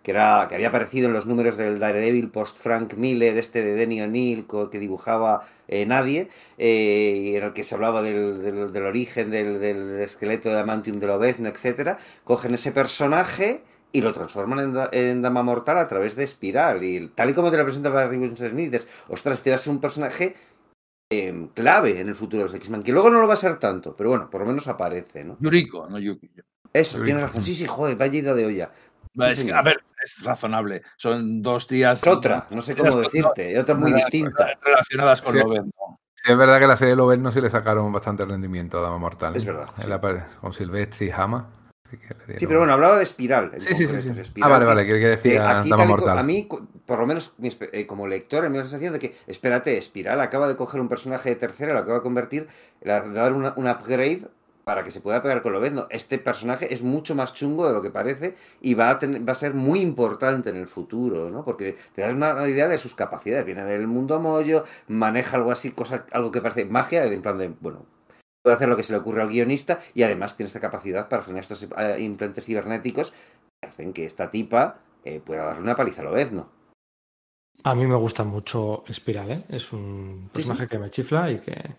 que 0.03 0.11
era 0.11 0.47
que 0.49 0.55
había 0.57 0.69
aparecido 0.69 1.07
en 1.09 1.13
los 1.13 1.27
números 1.27 1.57
del 1.57 1.79
Daredevil 1.79 2.31
post 2.31 2.57
Frank 2.59 2.95
Miller, 2.95 3.37
este 3.39 3.63
de 3.63 3.75
Denny 3.75 4.01
O'Neill, 4.03 4.47
que 4.71 4.79
dibujaba 4.79 5.47
eh, 5.69 5.87
Nadie, 5.87 6.29
eh, 6.59 7.21
y 7.33 7.37
en 7.37 7.45
el 7.45 7.53
que 7.53 7.65
se 7.65 7.75
hablaba 7.75 8.03
del, 8.03 8.43
del- 8.43 8.83
origen 8.85 9.31
del, 9.31 9.63
esqueleto 10.01 10.49
de 10.49 10.57
Adamantium 10.57 10.99
de 10.99 11.07
Lobezno, 11.07 11.49
etcétera. 11.49 11.99
Cogen 12.25 12.55
ese 12.55 12.73
personaje 12.73 13.63
y 13.93 14.03
lo 14.03 14.13
transforman 14.13 14.59
en, 14.61 14.89
en 14.93 15.23
Dama 15.23 15.43
Mortal 15.43 15.79
a 15.79 15.89
través 15.89 16.15
de 16.17 16.25
Espiral. 16.25 16.83
Y 16.85 17.09
tal 17.09 17.31
y 17.31 17.35
como 17.35 17.51
te 17.51 17.57
lo 17.59 17.65
presenta 17.65 17.91
Barry 17.91 18.17
Winston 18.19 18.49
Smith, 18.51 18.71
dices, 18.71 18.89
ostras, 19.09 19.39
este 19.39 19.51
va 19.51 19.57
a 19.57 19.59
ser 19.59 19.73
un 19.73 19.81
personaje 19.81 20.37
eh, 21.11 21.49
clave 21.55 22.01
en 22.01 22.09
el 22.09 22.15
futuro 22.15 22.39
de 22.39 22.45
los 22.45 22.55
X-Men, 22.55 22.83
que 22.83 22.93
luego 22.93 23.11
no 23.11 23.21
lo 23.21 23.29
va 23.29 23.35
a 23.35 23.39
ser 23.39 23.59
tanto, 23.59 23.97
pero 23.97 24.11
bueno, 24.11 24.29
por 24.29 24.43
lo 24.43 24.47
menos 24.47 24.69
aparece, 24.69 25.25
¿no? 25.25 25.37
Yuriko, 25.41 25.89
no 25.89 25.99
Yuki. 25.99 26.31
Eso, 26.73 26.99
Yuriko. 26.99 27.05
tienes 27.05 27.23
razón. 27.23 27.45
Sí, 27.45 27.55
sí, 27.55 27.67
joder, 27.67 27.97
vaya 27.97 28.19
ida 28.19 28.35
de 28.35 28.47
olla. 28.47 28.71
Es 29.27 29.43
que, 29.43 29.53
a 29.53 29.63
ver, 29.63 29.83
es 30.05 30.23
razonable. 30.23 30.83
Son 30.97 31.43
dos 31.43 31.67
días. 31.67 32.01
Es 32.03 32.07
otra, 32.09 32.47
no 32.51 32.63
sé 32.63 32.77
cómo 32.77 32.97
decirte, 32.99 33.59
otra 33.59 33.75
muy 33.75 33.93
distinta. 33.93 34.59
Relacionadas 34.63 35.23
con 35.23 35.35
Sí. 35.35 36.31
Es 36.33 36.37
verdad 36.37 36.59
que 36.59 36.67
la 36.67 36.77
serie 36.77 36.97
Loberno 36.97 37.31
sí 37.31 37.41
le 37.41 37.49
sacaron 37.49 37.93
bastante 37.93 38.25
rendimiento 38.25 38.79
a 38.79 38.83
Dama 38.83 38.99
Mortal. 38.99 39.37
Es 39.37 39.45
verdad, 39.45 39.69
sí. 40.29 40.37
con 40.41 40.53
Silvestri 40.53 41.07
y 41.07 41.11
Hama. 41.11 41.49
Sí, 42.39 42.47
pero 42.47 42.59
bueno, 42.61 42.73
hablaba 42.75 42.97
de 42.99 43.03
espiral. 43.03 43.53
Sí, 43.57 43.75
sí, 43.75 43.87
sí. 43.87 44.11
Ah, 44.43 44.49
vale, 44.49 44.65
vale, 44.67 44.87
que, 44.87 44.93
que 44.93 45.07
decía 45.07 45.43
aquí 45.61 45.69
Mortal. 45.89 46.19
a 46.19 46.23
mí, 46.23 46.49
por 46.87 46.99
lo 46.99 47.07
menos 47.07 47.35
eh, 47.73 47.87
como 47.87 48.07
lector, 48.07 48.43
me 48.51 48.59
da 48.59 48.65
la 48.65 48.71
sensación 48.71 48.93
de 48.93 48.99
que, 48.99 49.17
espérate, 49.27 49.77
Espiral 49.79 50.21
acaba 50.21 50.49
de 50.49 50.57
coger 50.57 50.81
un 50.81 50.89
personaje 50.89 51.31
de 51.31 51.37
tercera, 51.37 51.73
lo 51.73 51.79
acaba 51.81 51.95
de 51.97 52.03
convertir, 52.03 52.49
le 52.83 52.93
ha- 52.93 53.01
de 53.01 53.13
dar 53.13 53.33
una- 53.33 53.55
un 53.57 53.67
upgrade 53.69 54.23
para 54.65 54.85
que 54.85 54.91
se 54.91 55.01
pueda 55.01 55.23
pegar 55.23 55.41
con 55.41 55.55
Lobezno. 55.55 55.87
Este 55.89 56.19
personaje 56.19 56.75
es 56.75 56.83
mucho 56.83 57.15
más 57.15 57.33
chungo 57.33 57.67
de 57.67 57.73
lo 57.73 57.81
que 57.81 57.89
parece 57.89 58.35
y 58.61 58.75
va 58.75 58.91
a, 58.91 58.99
tener- 58.99 59.27
va 59.27 59.33
a 59.33 59.35
ser 59.35 59.55
muy 59.55 59.81
importante 59.81 60.51
en 60.51 60.57
el 60.57 60.67
futuro, 60.69 61.31
¿no? 61.31 61.43
Porque 61.43 61.77
te 61.95 62.03
das 62.03 62.13
una 62.13 62.47
idea 62.47 62.69
de 62.69 62.77
sus 62.79 62.95
capacidades. 62.95 63.47
Viene 63.47 63.65
del 63.65 63.87
mundo 63.87 64.21
mollo, 64.21 64.65
maneja 64.89 65.39
algo 65.39 65.53
así, 65.53 65.71
cosa, 65.71 66.05
algo 66.13 66.31
que 66.31 66.43
parece 66.43 66.67
magia, 66.67 67.05
en 67.07 67.23
plan 67.23 67.39
de, 67.39 67.49
bueno, 67.61 67.87
puede 68.43 68.57
hacer 68.57 68.69
lo 68.69 68.77
que 68.77 68.83
se 68.83 68.93
le 68.93 68.99
ocurre 68.99 69.23
al 69.23 69.29
guionista 69.29 69.81
y 69.95 70.03
además 70.03 70.37
tiene 70.37 70.49
esta 70.49 70.61
capacidad 70.61 71.09
para 71.09 71.23
generar 71.23 71.43
estos 71.43 71.63
eh, 71.77 71.97
implantes 72.01 72.45
cibernéticos 72.45 73.13
que 73.61 73.69
hacen 73.69 73.93
que 73.93 74.05
esta 74.05 74.31
tipa 74.31 74.81
eh, 75.05 75.21
pueda 75.25 75.45
darle 75.45 75.63
una 75.63 75.77
paliza 75.77 76.03
a 76.03 76.05
Lobezno. 76.05 76.51
A 77.65 77.75
mí 77.75 77.87
me 77.87 77.97
gusta 77.97 78.23
mucho 78.25 78.85
Espiral, 78.87 79.31
¿eh? 79.33 79.45
Es 79.49 79.73
un 79.73 80.21
Sí, 80.21 80.43
sí. 80.43 80.49
personaje 80.49 80.69
que 80.69 80.79
me 80.79 80.91
chifla 80.91 81.31
y 81.33 81.41
que, 81.41 81.75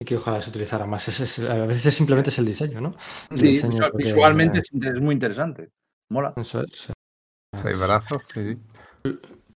y 0.00 0.04
que 0.04 0.16
ojalá 0.16 0.40
se 0.40 0.50
utilizara 0.50 0.86
más. 0.86 1.08
Es- 1.08 1.20
es- 1.20 1.38
a 1.40 1.66
veces 1.66 1.86
es 1.86 1.94
simplemente 1.94 2.30
es 2.30 2.38
el 2.38 2.46
diseño, 2.46 2.80
¿no? 2.80 2.94
El 3.30 3.38
Sí, 3.38 3.46
diseño 3.48 3.72
visual- 3.72 3.90
porque- 3.90 4.04
visualmente 4.04 4.60
es, 4.60 4.70
es 4.72 5.00
muy 5.00 5.14
interesante. 5.14 5.70
Mola. 6.10 6.34
Eso 6.36 6.60
es. 6.62 6.88
Seis 7.56 7.78
brazos. 7.78 8.22
sí. 8.32 8.58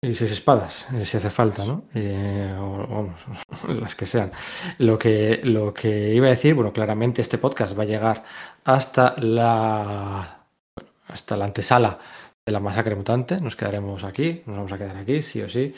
Y 0.01 0.15
seis 0.15 0.31
espadas, 0.31 0.87
eh, 0.93 1.05
si 1.05 1.17
hace 1.17 1.29
falta, 1.29 1.65
¿no? 1.65 1.85
Las 3.69 3.97
que 3.97 4.07
sean. 4.07 4.31
Lo 4.79 4.97
que, 4.97 5.41
lo 5.43 5.75
que 5.75 6.15
iba 6.15 6.29
a 6.29 6.31
decir, 6.31 6.55
bueno, 6.55 6.73
claramente 6.73 7.21
este 7.21 7.39
podcast 7.39 7.77
va 7.77 7.83
a 7.83 7.87
llegar 7.87 8.25
hasta 8.65 9.17
la 9.19 10.45
hasta 11.09 11.37
la 11.37 11.47
antesala 11.47 11.99
de 12.47 12.53
la 12.53 12.61
masacre 12.61 12.95
mutante. 12.95 13.41
Nos 13.41 13.57
quedaremos 13.57 14.05
aquí, 14.05 14.43
nos 14.47 14.57
vamos 14.57 14.73
a 14.73 14.79
quedar 14.79 14.97
aquí, 14.97 15.23
sí 15.23 15.43
o 15.43 15.49
sí. 15.49 15.75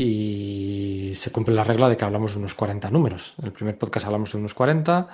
Y 0.00 1.12
se 1.14 1.30
cumple 1.30 1.54
la 1.54 1.64
regla 1.64 1.88
de 1.88 1.96
que 1.96 2.04
hablamos 2.04 2.32
de 2.32 2.38
unos 2.38 2.54
40 2.54 2.90
números. 2.90 3.34
En 3.38 3.46
el 3.46 3.52
primer 3.52 3.76
podcast 3.76 4.06
hablamos 4.06 4.32
de 4.32 4.38
unos 4.38 4.54
40. 4.54 5.08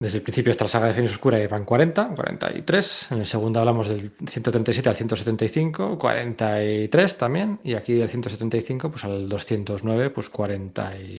Desde 0.00 0.18
el 0.18 0.24
principio 0.24 0.52
la 0.58 0.68
saga 0.68 0.86
de 0.88 0.94
Fénix 0.94 1.12
Oscura 1.12 1.40
iban 1.40 1.64
40, 1.64 2.14
43. 2.14 3.12
En 3.12 3.18
el 3.20 3.26
segundo 3.26 3.60
hablamos 3.60 3.88
del 3.88 4.10
137 4.28 4.88
al 4.88 4.96
175, 4.96 5.96
43 5.98 7.16
también. 7.18 7.60
Y 7.64 7.74
aquí 7.74 7.94
del 7.94 8.08
175 8.08 8.90
pues 8.90 9.04
al 9.04 9.28
209, 9.28 10.10
pues 10.10 10.28
40 10.28 10.96
y... 10.98 11.16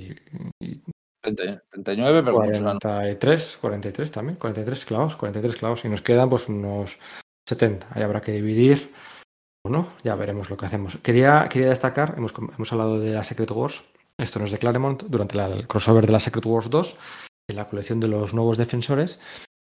y- 0.00 0.80
30 1.22 1.62
39, 1.70 2.22
pero 2.22 2.38
muchos 2.38 2.58
años. 2.58 2.78
43, 2.80 3.58
43 3.60 4.12
también, 4.12 4.36
43 4.38 4.84
clavos, 4.84 5.16
43 5.16 5.56
clavos. 5.56 5.84
Y 5.84 5.88
nos 5.88 6.00
quedan 6.02 6.30
pues 6.30 6.48
unos 6.48 6.98
70. 7.48 7.88
Ahí 7.90 8.02
habrá 8.02 8.20
que 8.20 8.32
dividir. 8.32 8.92
O 9.66 9.68
no, 9.68 9.88
ya 10.04 10.14
veremos 10.14 10.48
lo 10.48 10.56
que 10.56 10.66
hacemos. 10.66 10.96
Quería, 11.02 11.48
quería 11.50 11.70
destacar, 11.70 12.14
hemos, 12.16 12.32
hemos 12.56 12.72
hablado 12.72 13.00
de 13.00 13.12
la 13.12 13.24
Secret 13.24 13.50
Wars. 13.50 13.82
Esto 14.18 14.38
no 14.38 14.44
es 14.46 14.52
de 14.52 14.58
Claremont, 14.58 15.02
durante 15.08 15.36
la- 15.36 15.48
el 15.48 15.66
crossover 15.66 16.06
de 16.06 16.12
la 16.12 16.20
Secret 16.20 16.46
Wars 16.46 16.70
2, 16.70 16.96
en 17.48 17.56
la 17.56 17.66
colección 17.66 18.00
de 18.00 18.08
los 18.08 18.34
nuevos 18.34 18.58
defensores, 18.58 19.18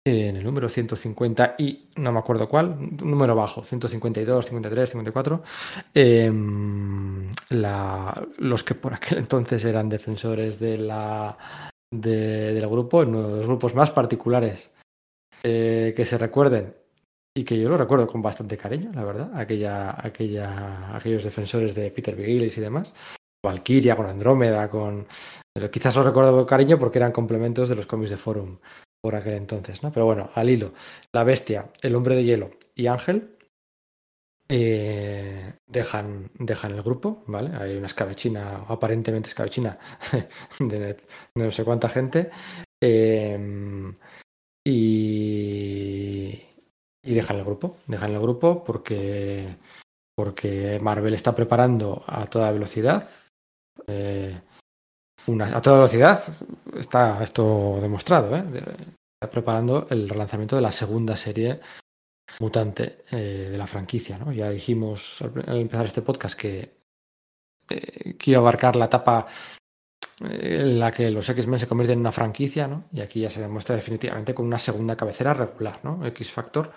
en 0.05 0.35
el 0.35 0.43
número 0.43 0.67
150 0.67 1.55
y 1.59 1.89
no 1.97 2.11
me 2.11 2.19
acuerdo 2.19 2.49
cuál, 2.49 2.75
número 2.97 3.35
bajo, 3.35 3.63
152, 3.63 4.47
53, 4.47 4.89
54, 4.89 5.43
em, 5.93 7.29
la- 7.49 8.27
los 8.39 8.63
que 8.63 8.75
por 8.75 8.93
aquel 8.93 9.17
entonces 9.19 9.63
eran 9.65 9.89
defensores 9.89 10.59
de 10.59 10.77
la, 10.77 11.37
de- 11.93 12.53
del 12.53 12.67
grupo, 12.67 12.99
uno 12.99 13.27
de 13.29 13.37
los 13.37 13.47
grupos 13.47 13.75
más 13.75 13.91
particulares 13.91 14.71
eh, 15.43 15.93
que 15.95 16.05
se 16.05 16.17
recuerden 16.17 16.75
y 17.37 17.43
que 17.45 17.57
yo 17.59 17.69
lo 17.69 17.77
recuerdo 17.77 18.07
con 18.07 18.21
bastante 18.21 18.57
cariño, 18.57 18.91
la 18.93 19.05
verdad, 19.05 19.31
aquella, 19.33 19.95
aquella, 20.05 20.95
aquellos 20.95 21.23
defensores 21.23 21.73
de 21.75 21.89
Peter 21.91 22.15
Vigilis 22.15 22.57
y 22.57 22.61
demás. 22.61 22.91
Valkyria, 23.45 23.95
con 23.95 24.05
Andrómeda, 24.07 24.69
con... 24.69 25.07
Pero 25.53 25.69
quizás 25.71 25.95
lo 25.95 26.03
recuerdo 26.03 26.33
con 26.35 26.45
cariño 26.45 26.79
porque 26.79 26.99
eran 26.99 27.11
complementos 27.11 27.69
de 27.69 27.75
los 27.75 27.85
cómics 27.85 28.11
de 28.11 28.17
Forum 28.17 28.59
por 29.01 29.15
aquel 29.15 29.33
entonces, 29.33 29.83
¿no? 29.83 29.91
Pero 29.91 30.05
bueno, 30.05 30.29
al 30.35 30.49
hilo, 30.49 30.73
La 31.13 31.23
Bestia, 31.23 31.71
El 31.81 31.95
Hombre 31.95 32.15
de 32.15 32.23
Hielo 32.23 32.51
y 32.75 32.87
Ángel 32.87 33.35
eh, 34.49 35.53
dejan, 35.67 36.29
dejan 36.37 36.73
el 36.73 36.81
grupo, 36.83 37.23
¿vale? 37.27 37.55
Hay 37.57 37.77
una 37.77 37.87
escabechina, 37.87 38.65
aparentemente 38.67 39.29
escabechina, 39.29 39.79
de, 40.59 40.97
no 41.35 41.51
sé 41.51 41.63
cuánta 41.63 41.89
gente. 41.89 42.29
eh, 42.83 43.93
y, 44.65 46.39
y 47.03 47.13
dejan 47.13 47.37
el 47.37 47.45
grupo, 47.45 47.77
dejan 47.87 48.11
el 48.13 48.19
grupo 48.21 48.63
porque, 48.63 49.55
porque 50.15 50.79
Marvel 50.81 51.13
está 51.15 51.35
preparando 51.35 52.03
a 52.07 52.27
toda 52.27 52.51
velocidad. 52.51 53.09
eh, 53.87 54.41
a 55.27 55.61
toda 55.61 55.77
velocidad 55.77 56.21
está 56.77 57.23
esto 57.23 57.79
demostrado, 57.81 58.35
¿eh? 58.35 58.43
Está 59.13 59.31
preparando 59.31 59.87
el 59.89 60.09
relanzamiento 60.09 60.55
de 60.55 60.61
la 60.61 60.71
segunda 60.71 61.15
serie 61.15 61.59
mutante 62.39 63.03
eh, 63.11 63.49
de 63.51 63.57
la 63.57 63.67
franquicia, 63.67 64.17
¿no? 64.17 64.31
Ya 64.31 64.49
dijimos 64.49 65.21
al, 65.21 65.59
empezar 65.59 65.85
este 65.85 66.01
podcast 66.01 66.39
que, 66.39 66.77
eh, 67.69 68.15
iba 68.25 68.37
a 68.37 68.41
abarcar 68.41 68.75
la 68.75 68.85
etapa 68.85 69.27
eh, 70.21 70.57
en 70.61 70.79
la 70.79 70.91
que 70.91 71.09
los 71.09 71.29
X-Men 71.29 71.59
se 71.59 71.67
convierten 71.67 71.93
en 71.93 72.01
una 72.01 72.11
franquicia, 72.11 72.67
¿no? 72.67 72.85
Y 72.91 73.01
aquí 73.01 73.21
ya 73.21 73.29
se 73.29 73.41
demuestra 73.41 73.75
definitivamente 73.75 74.33
con 74.33 74.45
una 74.45 74.59
segunda 74.59 74.95
cabecera 74.95 75.33
regular, 75.33 75.79
¿no? 75.83 76.05
X-Factor, 76.05 76.71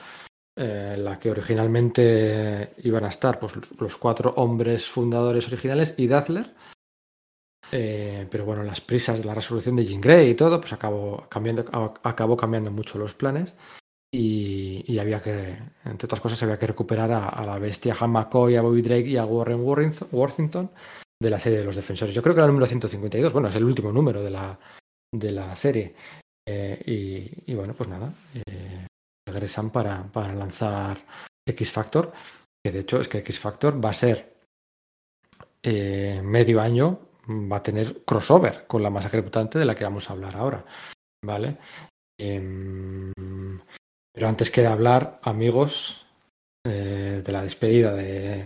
eh, 0.57 0.97
la 0.99 1.19
que 1.19 1.31
originalmente 1.31 2.75
iban 2.85 3.05
a 3.05 3.09
estar 3.09 3.41
pues, 3.41 3.55
los 3.79 3.97
cuatro 3.97 4.35
hombres 4.37 4.87
fundadores 4.87 5.49
originales 5.49 5.95
y 5.97 6.07
Dazzler. 6.07 6.55
Eh, 7.77 8.29
pero 8.31 8.45
bueno, 8.45 8.63
las 8.63 8.81
prisas 8.81 9.25
la 9.25 9.35
resolución 9.35 9.75
de 9.75 9.85
Jean 9.85 10.01
Grey 10.01 10.31
y 10.31 10.35
todo, 10.35 10.61
pues 10.61 10.73
acabó 10.73 11.27
cambiando, 11.29 11.65
acabó 12.05 12.37
cambiando 12.37 12.71
mucho 12.71 12.99
los 12.99 13.15
planes. 13.15 13.57
Y, 14.13 14.97
había 14.97 15.21
que, 15.21 15.59
entre 15.85 16.07
otras 16.07 16.21
cosas, 16.21 16.41
había 16.45 16.57
que 16.57 16.69
recuperar 16.69 17.11
a, 17.11 17.45
la 17.45 17.59
bestia 17.59 17.97
Han 17.99 18.13
McCoy, 18.13 18.55
a 18.55 18.63
Bobby 18.63 18.81
Drake 18.81 19.09
y 19.09 19.17
a 19.17 19.25
Warren 19.25 19.65
Worthington- 19.65 20.71
de 21.21 21.31
la 21.31 21.41
serie 21.41 21.59
de 21.59 21.65
los 21.65 21.75
defensores. 21.75 22.15
Yo 22.15 22.23
creo 22.23 22.33
que 22.33 22.39
era 22.39 22.47
el 22.47 22.53
número 22.53 22.67
152, 22.67 23.33
bueno, 23.33 23.49
es 23.49 23.57
el 23.57 23.65
último 23.65 23.91
número 23.91 24.23
de 24.23 24.31
la, 24.31 24.57
de 25.13 25.33
la 25.33 25.57
serie. 25.57 25.97
Eh, 26.47 27.43
y, 27.45 27.55
bueno, 27.55 27.75
pues 27.75 27.89
nada, 27.89 28.15
eh, 28.35 28.87
regresan 29.27 29.71
para, 29.71 30.05
para 30.13 30.33
lanzar 30.33 31.05
X 31.45 31.73
Factor, 31.73 32.13
que 32.65 32.71
de 32.71 32.81
hecho 32.81 33.01
es 33.01 33.09
que 33.09 33.19
X 33.19 33.41
Factor 33.41 33.85
va 33.85 33.91
a 33.91 33.95
ser 33.95 34.33
medio 36.23 36.61
año, 36.61 37.01
va 37.29 37.57
a 37.57 37.63
tener 37.63 38.05
crossover 38.05 38.67
con 38.67 38.83
la 38.83 38.91
masacre 38.91 39.23
mutante 39.23 39.59
de 39.59 39.65
la 39.65 39.75
que 39.75 39.85
vamos 39.85 40.09
a 40.09 40.13
hablar 40.15 40.35
ahora. 40.37 40.65
¿Vale? 41.25 41.57
Em, 42.19 43.13
pero 44.13 44.29
antes 44.29 44.51
queda 44.51 44.73
hablar, 44.73 45.21
amigos, 45.23 46.07
eh, 46.67 47.23
de 47.25 47.33
la 47.33 47.43
despedida 47.43 47.93
de. 47.95 48.41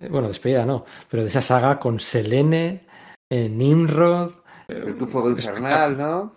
eh, 0.00 0.08
Bueno, 0.10 0.28
despedida 0.28 0.64
no, 0.66 0.84
pero 1.10 1.22
de 1.22 1.28
esa 1.28 1.42
saga 1.42 1.78
con 1.78 2.00
Selene, 2.00 2.86
eh, 3.30 3.48
Nimrod. 3.48 4.32
eh, 4.68 4.84
El 4.86 5.06
fuego 5.06 5.30
infernal, 5.30 5.96
¿no? 5.98 6.36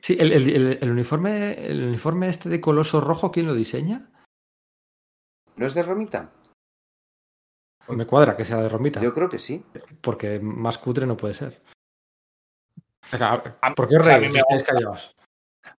Sí, 0.00 0.16
el, 0.18 0.32
el- 0.32 0.50
el- 0.50 0.78
el 0.80 0.90
uniforme, 0.90 1.52
el 1.66 1.84
uniforme 1.84 2.28
este 2.28 2.48
de 2.48 2.60
coloso 2.60 3.00
rojo, 3.00 3.30
¿quién 3.30 3.46
lo 3.46 3.54
diseña? 3.54 4.10
¿No 5.56 5.66
es 5.66 5.74
de 5.74 5.82
Romita? 5.82 6.30
Me 7.88 8.06
cuadra 8.06 8.36
que 8.36 8.44
sea 8.44 8.58
de 8.58 8.68
Romita, 8.68 9.00
Yo 9.00 9.12
creo 9.12 9.28
que 9.28 9.38
sí. 9.38 9.64
porque 10.00 10.38
más 10.40 10.78
cutre 10.78 11.06
no 11.06 11.16
puede 11.16 11.34
ser. 11.34 11.60
¿Por 13.76 13.88
qué 13.88 13.96
O 13.96 14.04
sea, 14.04 14.14
a 14.14 14.18
reís? 14.18 14.28
mí 14.28 14.32
me 14.34 14.38
Estáis 14.40 14.62
gusta. 14.62 14.72
callados. 14.74 15.16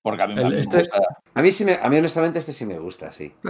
Porque 0.02 0.22
a 0.22 0.28
mí, 0.28 0.34
El- 0.34 0.40
a 0.40 0.44
mí 0.50 0.56
me 0.56 0.60
este- 0.62 0.80
gusta. 0.80 1.02
A 1.34 1.42
mí, 1.42 1.52
sí 1.52 1.66
me, 1.66 1.74
a 1.76 1.90
mí 1.90 1.98
honestamente 1.98 2.40
este 2.40 2.54
sí 2.54 2.66
me 2.66 2.78
gusta, 2.80 3.12
sí. 3.12 3.34
Sí. 3.44 3.50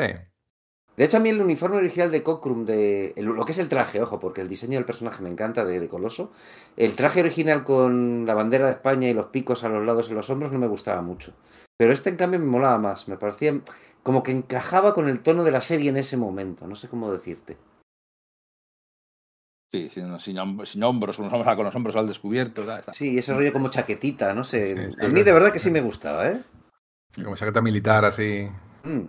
De 0.95 1.03
hecho, 1.05 1.17
a 1.17 1.19
mí 1.19 1.29
el 1.29 1.41
uniforme 1.41 1.77
original 1.77 2.11
de 2.11 2.21
Cockrum, 2.21 2.65
de, 2.65 3.13
el- 3.15 3.25
lo 3.25 3.43
que 3.45 3.51
es 3.51 3.57
el 3.59 3.67
traje, 3.67 3.99
ojo, 4.01 4.19
porque 4.19 4.41
el 4.41 4.47
diseño 4.49 4.75
del 4.77 4.85
personaje 4.85 5.23
me 5.23 5.29
encanta 5.29 5.65
de, 5.65 5.79
de 5.79 5.89
Coloso. 5.89 6.31
El 6.77 6.95
traje 6.95 7.21
original 7.21 7.63
con 7.63 8.25
la 8.27 8.35
bandera 8.35 8.67
de 8.67 8.73
España 8.73 9.09
y 9.09 9.13
los 9.13 9.25
picos 9.27 9.63
a 9.63 9.69
los 9.69 9.83
lados 9.85 10.09
y 10.11 10.13
los 10.13 10.29
hombros 10.29 10.51
no 10.51 10.59
me 10.59 10.67
gustaba 10.67 11.01
mucho. 11.01 11.33
Pero 11.77 11.91
este, 11.91 12.11
en 12.11 12.17
cambio, 12.17 12.39
me 12.39 12.45
molaba 12.45 12.77
más. 12.77 13.07
Me 13.07 13.17
parecía 13.17 13.59
como 14.03 14.21
que 14.21 14.31
encajaba 14.31 14.93
con 14.93 15.09
el 15.09 15.21
tono 15.21 15.43
de 15.43 15.51
la 15.51 15.61
serie 15.61 15.89
en 15.89 15.97
ese 15.97 16.15
momento. 16.17 16.67
No 16.67 16.75
sé 16.75 16.87
cómo 16.87 17.11
decirte. 17.11 17.57
Sí, 19.73 19.89
sin, 19.89 20.19
sin, 20.19 20.37
sin 20.67 20.83
hombros, 20.83 21.17
con 21.17 21.25
los 21.25 21.33
hombros, 21.33 21.55
con 21.55 21.65
los 21.65 21.75
hombros 21.75 21.95
al 21.95 22.07
descubierto. 22.07 22.61
tal, 22.63 22.83
tal. 22.83 22.93
Sí, 22.93 23.17
ese 23.17 23.33
rollo 23.33 23.51
como 23.51 23.71
chaquetita, 23.71 24.31
no 24.35 24.43
sé. 24.43 24.67
Sí, 24.67 24.91
sí, 24.99 25.05
a 25.05 25.09
mí 25.09 25.23
de 25.23 25.33
verdad 25.33 25.51
que 25.51 25.57
sí 25.57 25.71
me 25.71 25.81
gustaba, 25.81 26.29
¿eh? 26.29 26.43
Sí, 27.09 27.23
Como 27.23 27.35
chaqueta 27.35 27.59
militar 27.59 28.05
así. 28.05 28.47
Mm. 28.83 29.01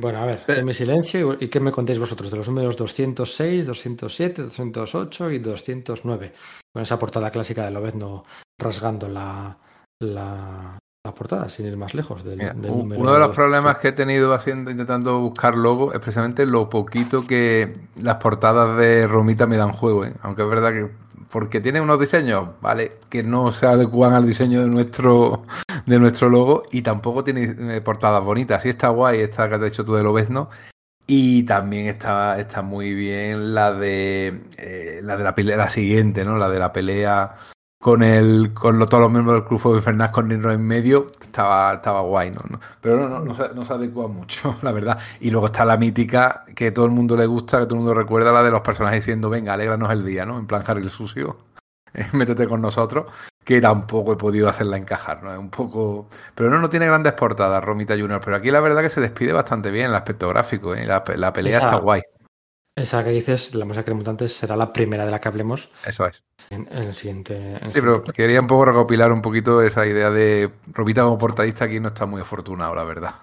Bueno, 0.00 0.18
a 0.18 0.26
ver, 0.26 0.42
Pero- 0.44 0.58
en 0.60 0.66
mi 0.66 0.74
silencio 0.74 1.36
y 1.38 1.44
y 1.44 1.48
qué 1.48 1.60
me 1.60 1.70
contéis 1.70 2.00
vosotros 2.00 2.32
de 2.32 2.36
los 2.36 2.48
números 2.48 2.76
206, 2.76 3.64
207, 3.66 4.42
208 4.42 5.30
y 5.30 5.38
209. 5.38 6.32
Con 6.72 6.82
esa 6.82 6.98
portada 6.98 7.30
clásica 7.30 7.64
de 7.64 7.70
Lobezno 7.70 8.24
rasgando 8.58 9.08
la, 9.08 9.56
la, 10.00 10.78
la 11.04 11.12
portada, 11.12 11.48
sin 11.48 11.66
ir 11.66 11.76
más 11.76 11.94
lejos. 11.94 12.22
Del, 12.22 12.38
Mira, 12.38 12.52
del 12.54 12.70
un- 12.70 12.78
número 12.80 13.00
uno 13.00 13.12
de 13.12 13.18
los 13.18 13.28
dos- 13.28 13.36
problemas 13.36 13.78
que 13.78 13.88
he 13.88 13.92
tenido 13.92 14.32
haciendo, 14.34 14.70
intentando 14.70 15.18
buscar 15.18 15.56
logo 15.56 15.92
es 15.92 15.98
precisamente 15.98 16.46
lo 16.46 16.70
poquito 16.70 17.26
que 17.26 17.76
las 18.00 18.16
portadas 18.16 18.76
de 18.78 19.08
Romita 19.08 19.48
me 19.48 19.56
dan 19.56 19.72
juego, 19.72 20.04
¿eh? 20.04 20.14
aunque 20.22 20.42
es 20.42 20.48
verdad 20.48 20.72
que 20.72 20.88
porque 21.28 21.60
tiene 21.60 21.80
unos 21.80 21.98
diseños, 21.98 22.50
vale, 22.60 22.92
que 23.08 23.22
no 23.24 23.50
se 23.52 23.66
adecuan 23.66 24.12
al 24.12 24.26
diseño 24.26 24.60
de 24.60 24.68
nuestro 24.68 25.42
de 25.86 25.98
nuestro 25.98 26.28
logo 26.28 26.62
y 26.70 26.82
tampoco 26.82 27.24
tiene 27.24 27.76
eh, 27.76 27.80
portadas 27.80 28.22
bonitas. 28.22 28.62
Sí 28.62 28.68
está 28.68 28.90
guay 28.90 29.20
esta 29.22 29.48
que 29.48 29.58
te 29.58 29.64
has 29.64 29.72
hecho 29.72 29.84
tú 29.84 29.94
de 29.94 30.04
Lobezno 30.04 30.50
y 31.06 31.42
también 31.44 31.86
está, 31.88 32.38
está 32.38 32.62
muy 32.62 32.94
bien 32.94 33.54
la 33.54 33.72
de 33.72 34.42
eh, 34.56 35.00
la 35.02 35.16
de 35.16 35.24
la 35.24 35.34
pelea, 35.34 35.56
la 35.56 35.68
siguiente, 35.68 36.24
¿no? 36.24 36.36
La 36.38 36.48
de 36.48 36.58
la 36.60 36.72
pelea 36.72 37.32
con 37.82 38.02
el 38.04 38.52
con 38.54 38.78
lo- 38.78 38.86
todos 38.86 39.02
los 39.02 39.10
miembros 39.10 39.34
del 39.40 39.44
Club 39.44 39.58
Fuego 39.60 39.76
Infernal 39.78 40.10
con 40.12 40.28
Nino 40.28 40.52
en 40.52 40.62
medio, 40.64 41.10
estaba, 41.20 41.74
estaba 41.74 42.00
guay, 42.02 42.30
¿no? 42.30 42.40
No- 42.48 42.60
Pero 42.80 42.96
no, 43.00 43.08
no, 43.08 43.20
no, 43.24 43.34
se, 43.34 43.52
no 43.54 43.64
se 43.64 43.72
adecua 43.72 44.06
mucho, 44.08 44.56
la 44.62 44.70
verdad. 44.72 44.98
Y 45.20 45.30
luego 45.30 45.46
está 45.46 45.64
la 45.64 45.76
mítica 45.76 46.44
que 46.54 46.70
todo 46.70 46.84
el 46.86 46.92
mundo 46.92 47.16
le 47.16 47.26
gusta, 47.26 47.58
que 47.58 47.64
todo 47.66 47.74
el 47.74 47.80
mundo 47.80 47.94
recuerda, 47.94 48.32
la 48.32 48.44
de 48.44 48.52
los 48.52 48.60
personajes 48.60 49.00
diciendo, 49.04 49.28
venga, 49.30 49.54
alégranos 49.54 49.90
el 49.90 50.04
día, 50.04 50.24
¿no? 50.24 50.38
En 50.38 50.46
plan 50.46 50.62
Harry 50.66 50.82
el 50.82 50.90
sucio, 50.90 51.38
eh, 51.94 52.06
métete 52.12 52.46
con 52.46 52.60
nosotros, 52.62 53.06
que 53.44 53.60
tampoco 53.60 54.12
he 54.12 54.16
podido 54.16 54.48
hacerla 54.48 54.76
encajar, 54.76 55.22
¿no? 55.24 55.32
Es 55.32 55.38
un 55.38 55.50
poco... 55.50 56.08
Pero 56.36 56.50
no, 56.50 56.60
no 56.60 56.68
tiene 56.68 56.86
grandes 56.86 57.14
portadas, 57.14 57.64
Romita 57.64 57.94
Junior, 57.98 58.20
pero 58.24 58.36
aquí 58.36 58.52
la 58.52 58.60
verdad 58.60 58.82
que 58.82 58.90
se 58.90 59.00
despide 59.00 59.32
bastante 59.32 59.72
bien 59.72 59.86
el 59.86 59.94
aspecto 59.96 60.28
gráfico, 60.28 60.74
¿eh? 60.76 60.86
La, 60.86 61.02
la 61.16 61.32
pelea 61.32 61.56
Esa- 61.58 61.66
está 61.66 61.78
guay, 61.80 62.02
Esa 62.74 63.04
que 63.04 63.10
dices, 63.10 63.54
la 63.54 63.64
masacre 63.66 63.92
de 63.92 63.98
mutantes, 63.98 64.34
será 64.34 64.56
la 64.56 64.72
primera 64.72 65.04
de 65.04 65.10
la 65.10 65.20
que 65.20 65.28
hablemos 65.28 65.68
eso 65.84 66.06
es. 66.06 66.24
en, 66.50 66.66
en 66.72 66.82
el 66.84 66.94
siguiente. 66.94 67.36
en 67.36 67.64
el 67.64 67.72
Sí, 67.72 67.80
pero 67.80 68.02
quería 68.02 68.40
un 68.40 68.46
poco 68.46 68.64
recopilar 68.64 69.12
un 69.12 69.20
poquito 69.20 69.60
esa 69.62 69.86
idea 69.86 70.10
de 70.10 70.50
Romita 70.72 71.02
como 71.02 71.18
portadista 71.18 71.66
aquí 71.66 71.80
no 71.80 71.88
está 71.88 72.06
muy 72.06 72.22
afortunado, 72.22 72.74
la 72.74 72.84
verdad. 72.84 73.14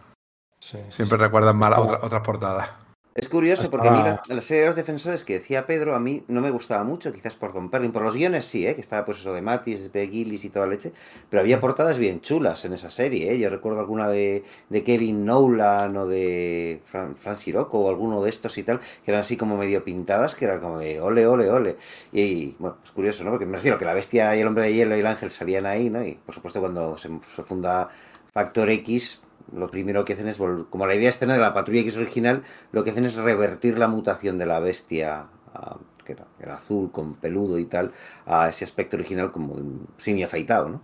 Sí, 0.59 0.77
Siempre 0.89 1.17
sí. 1.17 1.23
recuerdan 1.23 1.57
mal 1.57 1.73
a 1.73 1.77
Estaba- 1.77 1.87
otras, 1.87 2.03
otras 2.03 2.21
portadas. 2.21 2.69
Es 3.15 3.27
curioso 3.27 3.69
porque 3.71 3.89
mira, 3.89 4.21
la 4.27 4.39
serie 4.39 4.61
de 4.61 4.67
los 4.67 4.75
defensores 4.75 5.23
que 5.23 5.39
decía 5.39 5.65
Pedro 5.65 5.95
a 5.95 5.99
mí 5.99 6.23
no 6.27 6.41
me 6.41 6.51
gustaba 6.51 6.83
mucho, 6.83 7.11
quizás 7.11 7.35
por 7.35 7.53
Don 7.53 7.69
Perrin, 7.69 7.91
por 7.91 8.03
los 8.03 8.15
guiones 8.15 8.45
sí, 8.45 8.67
¿eh? 8.67 8.75
que 8.75 8.81
estaba 8.81 9.03
pues 9.03 9.17
eso 9.17 9.33
de 9.33 9.41
Matis, 9.41 9.91
de 9.91 10.07
Gillis 10.07 10.45
y 10.45 10.49
toda 10.49 10.67
leche, 10.67 10.93
pero 11.29 11.41
había 11.41 11.59
portadas 11.59 11.97
bien 11.97 12.21
chulas 12.21 12.63
en 12.65 12.73
esa 12.73 12.91
serie, 12.91 13.33
¿eh? 13.33 13.39
yo 13.39 13.49
recuerdo 13.49 13.79
alguna 13.79 14.07
de, 14.09 14.43
de 14.69 14.83
Kevin 14.83 15.25
Nolan 15.25 15.97
o 15.97 16.05
de 16.05 16.81
Fran, 16.85 17.15
Fran 17.15 17.35
Sirocco 17.35 17.79
o 17.79 17.89
alguno 17.89 18.21
de 18.23 18.29
estos 18.29 18.57
y 18.59 18.63
tal, 18.63 18.79
que 18.79 19.11
eran 19.11 19.21
así 19.21 19.35
como 19.35 19.57
medio 19.57 19.83
pintadas, 19.83 20.35
que 20.35 20.45
era 20.45 20.61
como 20.61 20.77
de 20.77 21.01
ole, 21.01 21.25
ole, 21.25 21.49
ole. 21.49 21.77
Y 22.13 22.55
bueno, 22.59 22.77
es 22.83 22.91
curioso, 22.91 23.23
¿no? 23.23 23.31
Porque 23.31 23.47
me 23.47 23.57
refiero 23.57 23.77
que 23.77 23.85
la 23.85 23.93
bestia 23.93 24.35
y 24.35 24.41
el 24.41 24.47
hombre 24.47 24.65
de 24.65 24.73
hielo 24.73 24.95
y 24.95 24.99
el 24.99 25.07
ángel 25.07 25.31
salían 25.31 25.65
ahí, 25.65 25.89
¿no? 25.89 26.05
Y 26.05 26.13
por 26.13 26.35
supuesto 26.35 26.59
cuando 26.59 26.97
se, 26.97 27.09
se 27.35 27.43
funda 27.43 27.89
Factor 28.33 28.69
X, 28.69 29.21
lo 29.53 29.69
primero 29.71 30.05
que 30.05 30.13
hacen 30.13 30.27
es, 30.27 30.37
como 30.37 30.85
la 30.87 30.95
idea 30.95 31.09
es 31.09 31.19
tener 31.19 31.39
la 31.39 31.53
patrulla 31.53 31.81
X 31.81 31.97
original, 31.97 32.43
lo 32.71 32.83
que 32.83 32.91
hacen 32.91 33.05
es 33.05 33.15
revertir 33.15 33.77
la 33.77 33.87
mutación 33.87 34.37
de 34.37 34.45
la 34.45 34.59
bestia, 34.59 35.29
a- 35.53 35.77
que 36.05 36.13
era, 36.13 36.25
que 36.37 36.43
era 36.43 36.55
azul, 36.55 36.91
con 36.91 37.15
peludo 37.15 37.59
y 37.59 37.65
tal, 37.65 37.91
a 38.25 38.49
ese 38.49 38.63
aspecto 38.65 38.97
original 38.97 39.31
como 39.31 39.55
de 39.55 39.61
un 39.61 39.87
simio 39.97 40.25
afeitado, 40.25 40.69
¿no? 40.69 40.81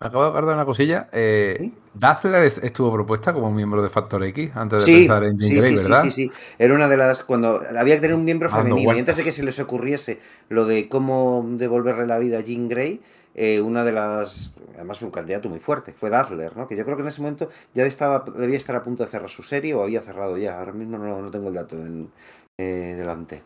Me 0.00 0.06
acabo 0.06 0.24
de 0.24 0.28
acordar 0.30 0.46
de 0.50 0.54
una 0.54 0.64
cosilla. 0.64 1.08
Eh, 1.12 1.58
¿Sí? 1.58 1.72
Dazzler 1.94 2.42
es- 2.44 2.58
estuvo 2.58 2.92
propuesta 2.92 3.32
como 3.32 3.50
miembro 3.52 3.82
de 3.82 3.88
Factor 3.90 4.24
X 4.24 4.50
antes 4.56 4.80
de 4.82 4.88
Sí, 4.88 4.94
pensar 4.98 5.24
en 5.24 5.38
Jean 5.38 5.54
sí, 5.54 5.56
Grey, 5.56 5.70
sí, 5.70 5.78
sí, 5.78 5.94
¿verdad? 5.94 6.10
sí, 6.10 6.10
sí. 6.10 6.30
Era 6.58 6.74
una 6.74 6.88
de 6.88 6.96
las. 6.96 7.24
Cuando 7.24 7.60
había 7.78 7.94
que 7.96 8.00
tener 8.00 8.16
un 8.16 8.24
miembro 8.24 8.50
femenino. 8.50 8.94
Y 8.94 8.98
antes 8.98 9.16
de 9.16 9.24
que 9.24 9.32
se 9.32 9.44
les 9.44 9.58
ocurriese 9.60 10.18
lo 10.48 10.64
de 10.66 10.88
cómo 10.88 11.44
devolverle 11.56 12.06
la 12.06 12.18
vida 12.18 12.38
a 12.38 12.40
Jean 12.42 12.68
Grey, 12.68 13.00
eh, 13.34 13.60
una 13.60 13.84
de 13.84 13.92
las. 13.92 14.52
Además 14.74 14.98
fue 14.98 15.06
un 15.06 15.12
candidato 15.12 15.48
muy 15.48 15.58
fuerte. 15.60 15.92
Fue 15.92 16.10
Dazzler, 16.10 16.56
¿no? 16.56 16.66
Que 16.66 16.76
yo 16.76 16.84
creo 16.84 16.96
que 16.96 17.02
en 17.02 17.08
ese 17.08 17.22
momento 17.22 17.48
ya 17.74 17.84
estaba, 17.84 18.24
debía 18.36 18.56
estar 18.56 18.76
a 18.76 18.82
punto 18.82 19.04
de 19.04 19.10
cerrar 19.10 19.28
su 19.30 19.42
serie 19.42 19.74
o 19.74 19.82
había 19.82 20.00
cerrado 20.00 20.36
ya. 20.38 20.58
Ahora 20.58 20.72
mismo 20.72 20.98
no, 20.98 21.20
no 21.20 21.30
tengo 21.30 21.48
el 21.48 21.54
dato 21.54 21.76
en- 21.76 22.10
eh, 22.58 22.94
delante. 22.96 23.42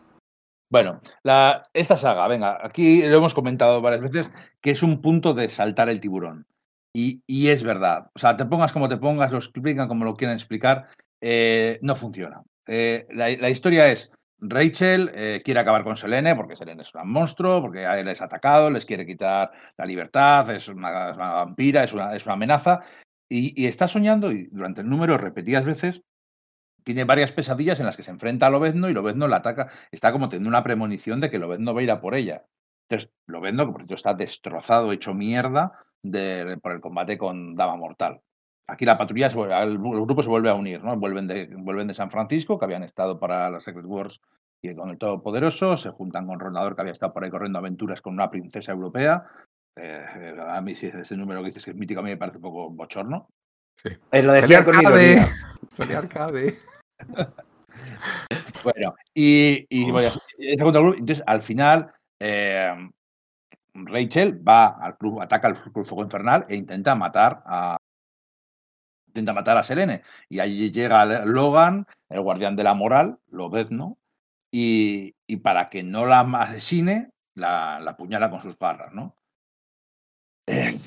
Bueno, 0.70 1.00
la, 1.22 1.62
esta 1.72 1.96
saga, 1.96 2.26
venga, 2.26 2.58
aquí 2.60 3.02
lo 3.06 3.18
hemos 3.18 3.34
comentado 3.34 3.80
varias 3.80 4.02
veces, 4.02 4.30
que 4.60 4.72
es 4.72 4.82
un 4.82 5.00
punto 5.00 5.32
de 5.32 5.48
saltar 5.48 5.88
el 5.88 6.00
tiburón. 6.00 6.46
Y, 6.92 7.22
y 7.26 7.48
es 7.48 7.62
verdad. 7.62 8.10
O 8.14 8.18
sea, 8.18 8.36
te 8.36 8.46
pongas 8.46 8.72
como 8.72 8.88
te 8.88 8.96
pongas, 8.96 9.30
lo 9.30 9.38
explican 9.38 9.86
como 9.86 10.04
lo 10.04 10.14
quieren 10.14 10.34
explicar, 10.34 10.88
eh, 11.20 11.78
no 11.82 11.94
funciona. 11.94 12.42
La, 12.66 13.30
la 13.30 13.50
historia 13.50 13.92
es, 13.92 14.10
Rachel 14.38 15.10
eh, 15.14 15.40
quiere 15.44 15.60
acabar 15.60 15.82
con 15.82 15.96
Selene 15.96 16.34
porque 16.36 16.56
Selene 16.56 16.82
es 16.82 16.94
un 16.94 17.10
monstruo, 17.10 17.62
porque 17.62 17.84
él 17.84 18.08
es 18.08 18.20
atacado, 18.20 18.70
les 18.70 18.84
quiere 18.84 19.06
quitar 19.06 19.50
la 19.76 19.86
libertad, 19.86 20.50
es 20.50 20.68
una, 20.68 21.12
vampira, 21.12 21.84
es 21.84 21.92
una, 21.92 22.12
amenaza. 22.26 22.82
Y, 23.28 23.66
está 23.66 23.88
soñando, 23.88 24.30
y 24.30 24.46
durante 24.52 24.82
el 24.82 24.88
número 24.88 25.18
repetidas 25.18 25.64
veces, 25.64 26.02
tiene 26.84 27.04
varias 27.04 27.32
pesadillas 27.32 27.80
en 27.80 27.86
las 27.86 27.96
que 27.96 28.04
se 28.04 28.12
enfrenta 28.12 28.46
a 28.46 28.50
Lobezno 28.50 28.88
y 28.88 28.92
Lobezno 28.92 29.26
la 29.26 29.38
ataca. 29.38 29.72
Está 29.90 30.12
como 30.12 30.28
teniendo 30.28 30.50
una 30.50 30.62
premonición 30.62 31.20
de 31.20 31.30
que 31.30 31.38
Lobezno 31.38 31.74
va 31.74 31.80
a 31.80 31.84
ir 31.84 31.90
a 31.90 32.00
por 32.00 32.14
ella. 32.14 32.46
Entonces, 32.88 33.10
Lobezno, 33.26 33.66
que 33.66 33.72
por 33.72 33.80
cierto 33.80 33.94
está 33.94 34.14
destrozado, 34.14 34.92
hecho 34.92 35.12
mierda 35.12 35.72
por 36.62 36.72
el 36.72 36.80
combate 36.80 37.18
con 37.18 37.56
Dama 37.56 37.76
Mortal. 37.76 38.20
Aquí 38.68 38.84
la 38.84 38.98
patrulla, 38.98 39.30
se 39.30 39.36
vuelve- 39.36 39.62
el, 39.62 39.78
grupo 39.78 40.22
se 40.22 40.28
vuelve 40.28 40.50
a 40.50 40.54
unir, 40.54 40.82
¿no? 40.82 40.96
Vuelven 40.96 41.26
de, 41.26 41.46
vuelven 41.56 41.86
de 41.86 41.94
San 41.94 42.10
Francisco, 42.10 42.58
que 42.58 42.64
habían 42.64 42.82
estado 42.82 43.18
para 43.18 43.48
la 43.50 43.60
Secret 43.60 43.86
Wars 43.86 44.20
y 44.62 44.74
con 44.74 44.88
el 44.90 44.98
Todopoderoso, 44.98 45.76
se 45.76 45.90
juntan 45.90 46.26
con 46.26 46.40
Rondador, 46.40 46.74
que 46.74 46.80
había 46.80 46.92
estado 46.92 47.12
por 47.12 47.22
ahí 47.24 47.30
corriendo 47.30 47.58
aventuras 47.58 48.00
con 48.02 48.14
una 48.14 48.30
princesa 48.30 48.72
europea. 48.72 49.24
Eh, 49.76 50.34
a 50.48 50.60
mí 50.62 50.74
sí, 50.74 50.86
ese 50.86 51.16
número 51.16 51.40
que 51.40 51.46
dices 51.46 51.64
que 51.64 51.70
es 51.70 51.76
mítico, 51.76 52.00
a 52.00 52.02
mí 52.02 52.10
me 52.10 52.16
parece 52.16 52.38
un 52.38 52.42
poco 52.42 52.70
bochorno. 52.70 53.28
Eh, 54.10 54.22
lo 54.22 54.32
decía 54.32 54.64
con 54.64 54.80
ironía. 54.80 55.26
Bueno, 58.64 58.94
y, 59.14 59.66
y 59.68 59.90
bueno, 59.90 60.10
y 60.38 60.54
segundo 60.56 60.82
grupo, 60.82 60.98
entonces 60.98 61.22
al 61.26 61.40
final 61.40 61.92
eh, 62.20 62.74
Rachel 63.74 64.46
va 64.46 64.68
al 64.68 64.96
club, 64.96 65.20
ataca 65.20 65.48
al 65.48 65.54
club 65.56 65.84
Fuego 65.84 66.02
Infernal 66.02 66.46
e 66.48 66.56
intenta 66.56 66.94
matar 66.94 67.42
a 67.46 67.76
intenta 69.20 69.32
matar 69.32 69.56
a 69.56 69.62
Selene. 69.62 70.02
Y 70.28 70.40
allí 70.40 70.70
llega 70.70 71.04
Logan, 71.24 71.86
el 72.08 72.20
guardián 72.20 72.56
de 72.56 72.64
la 72.64 72.74
moral, 72.74 73.18
Lobezno, 73.28 73.98
y, 74.50 75.14
y 75.26 75.36
para 75.38 75.68
que 75.68 75.82
no 75.82 76.06
la 76.06 76.20
asesine, 76.20 77.10
la, 77.34 77.80
la 77.80 77.92
apuñala 77.92 78.30
con 78.30 78.42
sus 78.42 78.58
barras, 78.58 78.92
¿no? 78.92 79.16
Eh, 80.46 80.78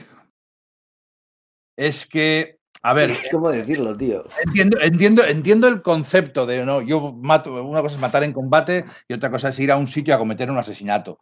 es 1.78 2.06
que, 2.06 2.60
a 2.82 2.94
ver, 2.94 3.10
¿Cómo 3.32 3.50
decirlo, 3.50 3.96
tío? 3.96 4.24
Entiendo, 4.46 4.78
entiendo, 4.82 5.24
entiendo 5.24 5.68
el 5.68 5.82
concepto 5.82 6.46
de 6.46 6.66
no, 6.66 6.82
yo 6.82 7.14
mato, 7.14 7.54
una 7.64 7.82
cosa 7.82 7.96
es 7.96 8.02
matar 8.02 8.24
en 8.24 8.34
combate 8.34 8.86
y 9.08 9.14
otra 9.14 9.32
cosa 9.32 9.50
es 9.50 9.60
ir 9.60 9.72
a 9.72 9.78
un 9.78 9.88
sitio 9.88 10.16
a 10.16 10.18
cometer 10.18 10.50
un 10.52 10.58
asesinato. 10.58 11.20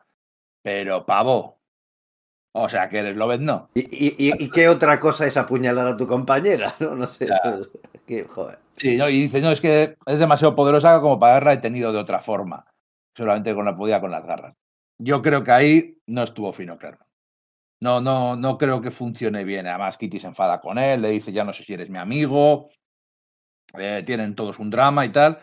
Pero, 0.64 1.06
pavo. 1.06 1.60
O 2.60 2.70
sea, 2.70 2.90
que 2.90 2.98
eres 3.00 3.16
Lobezno. 3.16 3.70
¿Y, 3.74 3.82
y, 3.82 4.16
y- 4.18 4.44
y 4.46 4.50
qué 4.50 4.68
otra 4.70 5.00
cosa 5.00 5.26
es 5.28 5.38
apuñalar 5.38 5.88
a 5.88 5.98
tu 5.98 6.08
compañera? 6.08 6.74
No, 6.80 6.96
no 6.96 7.08
sé. 7.08 7.28
Que, 8.08 8.24
joder. 8.24 8.60
Sí, 8.78 8.96
¿no? 8.96 9.10
Y 9.10 9.24
dice, 9.24 9.42
no, 9.42 9.52
es 9.52 9.60
que 9.60 9.98
es 10.06 10.18
demasiado 10.20 10.56
poderosa 10.56 11.02
como 11.02 11.20
para 11.20 11.34
haberla 11.34 11.52
detenido 11.52 11.92
de 11.92 12.00
otra 12.00 12.22
forma. 12.22 12.66
Solamente 13.16 13.54
con 13.54 13.66
la 13.66 13.76
podía 13.76 14.00
con 14.00 14.12
las 14.12 14.26
garras. 14.26 14.54
Yo 14.98 15.22
creo 15.22 15.44
que 15.44 15.52
ahí 15.52 15.98
no 16.08 16.24
estuvo 16.24 16.54
fino, 16.54 16.78
claro. 16.78 17.00
No, 17.82 18.00
no, 18.02 18.36
no 18.36 18.58
creo 18.58 18.82
que 18.82 18.92
funcione 18.92 19.44
bien. 19.44 19.68
Además, 19.68 19.98
Kitty 19.98 20.20
se 20.20 20.28
enfada 20.28 20.62
con 20.62 20.78
él, 20.78 21.02
le 21.02 21.10
dice, 21.10 21.32
ya 21.34 21.44
no 21.44 21.52
sé 21.54 21.64
si 21.64 21.74
eres 21.74 21.90
mi 21.90 21.98
amigo. 21.98 22.70
Eh, 23.78 24.04
tienen 24.06 24.34
todos 24.36 24.60
un 24.60 24.70
drama 24.70 25.06
y 25.06 25.10
tal. 25.10 25.38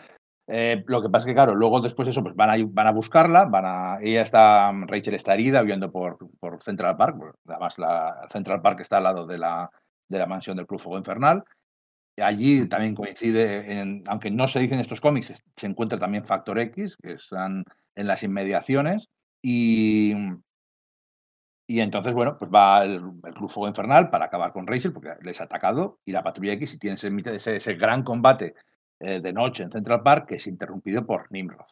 Eh, 0.47 0.84
lo 0.86 1.00
que 1.00 1.08
pasa 1.08 1.23
es 1.24 1.26
que, 1.31 1.34
claro, 1.34 1.55
luego 1.55 1.81
después 1.81 2.05
de 2.05 2.10
eso, 2.12 2.23
pues 2.23 2.34
van 2.34 2.50
a, 2.50 2.55
van 2.68 2.86
a 2.86 2.92
buscarla, 2.92 3.47
van 3.47 3.64
a, 3.66 3.97
ella 4.02 4.20
está, 4.23 4.70
Rachel 4.86 5.14
está 5.14 5.32
herida 5.34 5.62
viviendo 5.62 5.90
por, 5.90 6.18
por 6.39 6.62
Central 6.62 6.97
Park, 6.98 7.16
además 7.47 7.78
la 7.78 8.26
Central 8.31 8.60
Park 8.60 8.81
está 8.81 8.98
al 8.98 9.05
lado 9.05 9.26
de 9.26 9.39
la, 9.39 9.70
de 10.08 10.18
la 10.18 10.26
mansión 10.26 10.56
del 10.56 10.66
Club 10.66 10.81
Fuego 10.81 10.98
Infernal. 10.98 11.42
Allí 12.23 12.68
también 12.68 12.94
coincide, 12.94 13.81
en- 13.81 14.05
aunque 14.06 14.31
no 14.31 14.47
se 14.47 14.60
dice 14.60 14.74
en 14.74 14.81
estos 14.81 15.00
cómics, 15.00 15.32
se 15.56 15.66
encuentra 15.66 15.98
también 15.98 16.24
Factor 16.26 16.58
X, 16.58 16.97
que 17.02 17.14
están 17.14 17.64
en 17.97 18.06
las 18.06 18.23
inmediaciones, 18.23 19.08
y, 19.42 20.14
y 21.66 21.81
entonces, 21.81 22.12
bueno, 22.12 22.36
pues 22.39 22.50
va 22.52 22.84
el, 22.84 23.00
el 23.24 23.34
Club 23.34 23.48
Fuego 23.50 23.68
Infernal 23.68 24.10
para 24.10 24.26
acabar 24.26 24.52
con 24.52 24.66
Rachel, 24.66 24.92
porque 24.92 25.14
les 25.23 25.40
ha 25.40 25.44
atacado, 25.44 25.98
y 26.05 26.12
la 26.12 26.23
Patrulla 26.23 26.52
X, 26.52 26.74
y 26.74 26.78
tiene 26.78 26.97
ese, 26.97 27.10
ese, 27.34 27.56
ese 27.56 27.74
gran 27.74 28.02
combate 28.05 28.55
eh, 29.05 29.20
de 29.20 29.33
noche 29.33 29.62
en 29.62 29.70
Central 29.70 30.02
Park, 30.02 30.26
que 30.28 30.36
es 30.36 30.47
interrumpido 30.47 31.05
por 31.07 31.31
Nimrod. 31.31 31.66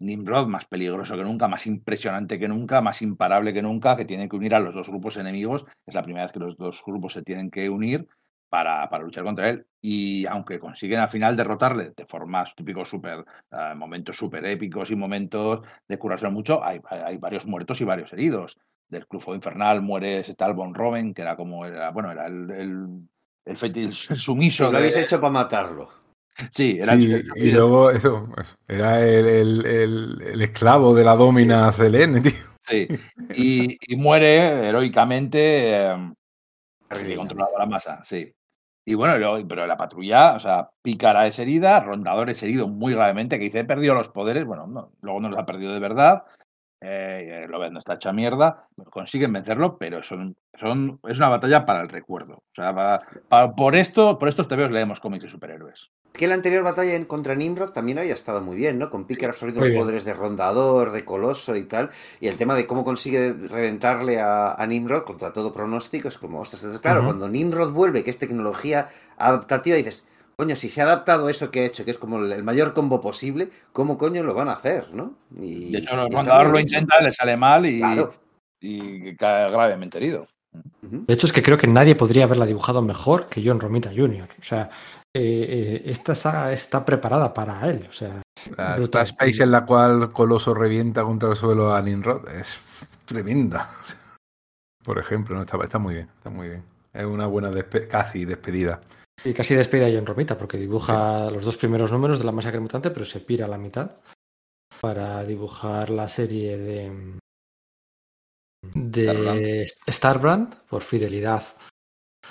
Nimrod 0.00 0.46
más 0.46 0.64
peligroso 0.66 1.16
que 1.16 1.24
nunca, 1.24 1.48
más 1.48 1.66
impresionante 1.66 2.38
que 2.38 2.46
nunca, 2.46 2.80
más 2.80 3.02
imparable 3.02 3.52
que 3.52 3.62
nunca, 3.62 3.96
que 3.96 4.04
tiene 4.04 4.28
que 4.28 4.36
unir 4.36 4.54
a 4.54 4.60
los 4.60 4.72
dos 4.74 4.88
grupos 4.88 5.16
enemigos. 5.16 5.66
Es 5.86 5.94
la 5.94 6.02
primera 6.04 6.24
vez 6.24 6.32
que 6.32 6.38
los 6.38 6.56
dos 6.56 6.82
grupos 6.86 7.14
se 7.14 7.22
tienen 7.22 7.50
que 7.50 7.68
unir 7.68 8.06
para, 8.48 8.88
para 8.88 9.02
luchar 9.02 9.24
contra 9.24 9.48
él. 9.48 9.66
Y 9.80 10.24
aunque 10.26 10.60
consiguen 10.60 11.00
al 11.00 11.08
final 11.08 11.36
derrotarle 11.36 11.90
de 11.96 12.06
formas 12.06 12.54
típicos 12.54 12.88
super, 12.88 13.24
eh, 13.50 13.74
momentos 13.74 14.16
súper 14.16 14.44
épicos 14.46 14.90
y 14.92 14.96
momentos 14.96 15.62
de 15.88 15.98
curarse 15.98 16.28
mucho, 16.28 16.64
hay, 16.64 16.80
hay- 16.88 17.16
varios 17.18 17.44
muertos 17.44 17.80
y 17.80 17.84
varios 17.84 18.12
heridos. 18.12 18.56
Del 18.88 19.06
Clufo 19.08 19.34
Infernal 19.34 19.82
muere 19.82 20.20
ese 20.20 20.34
tal 20.34 20.54
Von 20.54 20.74
Robben, 20.74 21.12
que 21.12 21.22
era 21.22 21.36
como, 21.36 21.66
era, 21.66 21.90
bueno, 21.90 22.10
era 22.12 22.26
el, 22.28 22.50
el, 22.52 22.86
el 23.44 23.56
fetiche 23.56 24.14
Sí, 24.14 24.20
sumiso. 24.20 24.64
lo 24.66 24.70
de- 24.70 24.76
habéis 24.78 24.96
hecho 24.96 25.20
para 25.20 25.32
matarlo. 25.32 25.88
Sí, 26.50 26.78
era 26.80 26.92
el- 26.94 27.02
Sí, 27.02 27.22
y 27.36 27.50
luego 27.50 27.90
eso, 27.90 28.28
eso, 28.36 28.56
era 28.68 29.00
el, 29.02 29.26
el- 29.26 29.66
el- 29.66 30.22
el 30.22 30.42
esclavo 30.42 30.94
de 30.94 31.04
la 31.04 31.16
domina 31.16 31.70
Selene, 31.72 32.20
tío. 32.20 32.32
Sí, 32.60 32.86
y, 33.34 33.76
y 33.88 33.96
muere 33.96 34.68
heroicamente 34.68 35.86
eh, 35.86 36.12
Terrible. 36.88 37.16
controlaba 37.16 37.58
la 37.58 37.66
masa, 37.66 38.02
sí. 38.04 38.32
Y 38.86 38.94
bueno, 38.94 39.18
luego- 39.18 39.46
pero 39.46 39.66
la 39.66 39.76
patrulla, 39.76 40.34
o 40.34 40.40
sea, 40.40 40.70
Pícara 40.82 41.26
es 41.26 41.38
herida, 41.38 41.80
Rondador 41.80 42.30
es 42.30 42.42
herido 42.42 42.68
muy 42.68 42.94
gravemente, 42.94 43.38
que 43.38 43.44
dice, 43.44 43.60
he 43.60 43.64
perdido 43.64 43.94
los 43.94 44.08
poderes, 44.08 44.46
bueno, 44.46 44.66
no, 44.66 44.92
luego 45.02 45.20
no 45.20 45.28
los 45.28 45.38
ha 45.38 45.44
perdido 45.46 45.74
de 45.74 45.80
verdad, 45.80 46.24
eh, 46.80 47.46
lo 47.48 47.58
ven, 47.58 47.72
no 47.72 47.78
está 47.78 47.94
hecha 47.94 48.12
mierda, 48.12 48.68
bueno, 48.76 48.90
consiguen 48.90 49.32
vencerlo, 49.32 49.76
pero 49.78 50.02
son, 50.02 50.36
son, 50.54 51.00
es 51.08 51.18
una 51.18 51.28
batalla 51.28 51.66
para 51.66 51.80
el 51.82 51.88
recuerdo. 51.88 52.34
O 52.36 52.54
sea, 52.54 52.74
para- 52.74 53.02
para- 53.28 53.54
por 53.54 53.74
esto, 53.76 54.18
por 54.18 54.28
estos 54.28 54.46
tebeos 54.48 54.70
leemos 54.70 55.00
cómics 55.00 55.24
de 55.24 55.30
superhéroes. 55.30 55.90
Que 56.12 56.26
la 56.26 56.34
anterior 56.34 56.64
batalla 56.64 56.94
en 56.94 57.04
contra 57.04 57.34
Nimrod 57.34 57.70
también 57.70 57.98
había 57.98 58.14
estado 58.14 58.40
muy 58.40 58.56
bien, 58.56 58.78
¿no? 58.78 58.90
Con 58.90 59.06
Picker 59.06 59.28
absorbiendo 59.30 59.60
los 59.60 59.70
poderes 59.84 60.04
de 60.04 60.14
Rondador, 60.14 60.90
de 60.90 61.04
Coloso 61.04 61.54
y 61.54 61.64
tal. 61.64 61.90
Y 62.20 62.26
el 62.28 62.36
tema 62.38 62.54
de 62.56 62.66
cómo 62.66 62.82
consigue 62.82 63.32
reventarle 63.34 64.18
a, 64.20 64.52
a 64.54 64.66
Nimrod 64.66 65.04
contra 65.04 65.32
todo 65.32 65.52
pronóstico 65.52 66.08
es 66.08 66.18
como, 66.18 66.40
ostras, 66.40 66.62
claro, 66.80 67.04
cuando 67.04 67.28
Nimrod 67.28 67.72
vuelve, 67.72 68.02
que 68.02 68.10
es 68.10 68.18
tecnología 68.18 68.88
adaptativa, 69.16 69.76
dices, 69.76 70.06
coño, 70.38 70.54
si 70.54 70.68
se 70.68 70.80
ha 70.80 70.84
adaptado 70.84 71.26
a 71.26 71.30
eso 71.32 71.50
que 71.50 71.60
ha 71.60 71.66
hecho, 71.66 71.84
que 71.84 71.90
es 71.90 71.98
como 71.98 72.18
el, 72.20 72.44
mayor 72.44 72.72
combo 72.72 73.00
posible, 73.00 73.50
¿cómo 73.72 73.98
coño 73.98 74.22
lo 74.22 74.34
van 74.34 74.48
a 74.48 74.52
hacer, 74.52 74.94
no? 74.94 75.14
Y, 75.36 75.72
De 75.72 75.78
hecho, 75.78 76.00
el 76.00 76.10
muy 76.10 76.52
lo 76.52 76.60
intenta, 76.60 77.00
le 77.00 77.10
sale 77.10 77.36
mal 77.36 77.66
y, 77.66 77.80
Claro. 77.80 78.14
y 78.60 79.16
cae 79.16 79.50
gravemente 79.50 79.98
herido. 79.98 80.28
De 80.80 81.12
hecho, 81.12 81.26
es 81.26 81.32
que 81.32 81.42
creo 81.42 81.58
que 81.58 81.66
nadie 81.66 81.96
podría 81.96 82.24
haberla 82.24 82.46
dibujado 82.46 82.82
mejor 82.82 83.26
que 83.26 83.42
John 83.44 83.58
Romita 83.58 83.90
Jr. 83.94 84.28
O 84.40 84.42
sea, 84.42 84.70
eh, 85.12 85.46
eh, 85.48 85.82
esta 85.86 86.14
saga 86.14 86.52
está 86.52 86.84
preparada 86.84 87.34
para 87.34 87.68
él. 87.68 87.86
O 87.88 87.92
sea, 87.92 88.22
La 88.56 88.76
Brutal. 88.76 89.02
Space 89.02 89.42
en 89.42 89.50
la 89.50 89.66
cual 89.66 90.12
Coloso 90.12 90.54
revienta 90.54 91.02
contra 91.02 91.30
el 91.30 91.36
suelo 91.36 91.74
a 91.74 91.82
Nimrod 91.82 92.28
es 92.28 92.60
tremenda. 93.04 93.70
Por 94.84 94.98
ejemplo, 94.98 95.34
no 95.34 95.42
está, 95.42 95.58
está 95.62 95.78
muy 95.78 95.94
bien, 95.94 96.08
está 96.16 96.30
muy 96.30 96.48
bien. 96.48 96.62
Es 96.92 97.04
una 97.04 97.26
buena 97.26 97.50
despe- 97.50 97.88
casi 97.88 98.24
despedida. 98.24 98.80
Y 99.24 99.32
casi 99.34 99.54
despide 99.54 99.86
a 99.86 99.94
John 99.96 100.06
Romita 100.06 100.36
porque 100.38 100.58
dibuja 100.58 101.30
los 101.30 101.44
dos 101.44 101.56
primeros 101.56 101.92
números 101.92 102.18
de 102.18 102.24
la 102.24 102.32
masacre 102.32 102.60
mutante, 102.60 102.90
pero 102.90 103.04
se 103.04 103.20
pira 103.20 103.46
a 103.46 103.48
la 103.48 103.58
mitad 103.58 103.90
para 104.80 105.24
dibujar 105.24 105.90
la 105.90 106.08
serie 106.08 106.56
de 106.56 107.18
de 108.74 109.66
Starbrand. 109.88 110.54
Por 110.68 110.82
fidelidad 110.82 111.42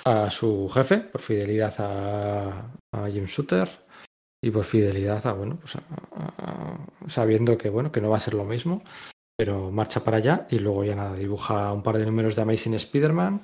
a 0.04 0.30
su 0.30 0.68
jefe, 0.68 0.98
por 0.98 1.20
fidelidad 1.20 1.74
a, 1.78 2.70
a 2.92 3.06
Jim 3.10 3.24
Shooter 3.26 3.68
y 4.42 4.50
por 4.50 4.64
fidelidad 4.64 5.26
a 5.26 5.32
bueno, 5.32 5.58
pues 5.60 5.76
a- 5.76 5.82
a- 6.12 6.32
a- 6.38 7.10
sabiendo 7.10 7.58
que 7.58 7.68
bueno 7.70 7.90
que 7.90 8.00
no 8.00 8.10
va 8.10 8.18
a 8.18 8.20
ser 8.20 8.34
lo 8.34 8.44
mismo, 8.44 8.82
pero 9.36 9.70
marcha 9.70 10.04
para 10.04 10.18
allá 10.18 10.46
y 10.50 10.58
luego 10.60 10.84
ya 10.84 10.94
nada 10.94 11.14
dibuja 11.16 11.72
un 11.72 11.82
par 11.82 11.98
de 11.98 12.06
números 12.06 12.36
de 12.36 12.42
Amazing 12.42 12.74
Spider-Man 12.74 13.42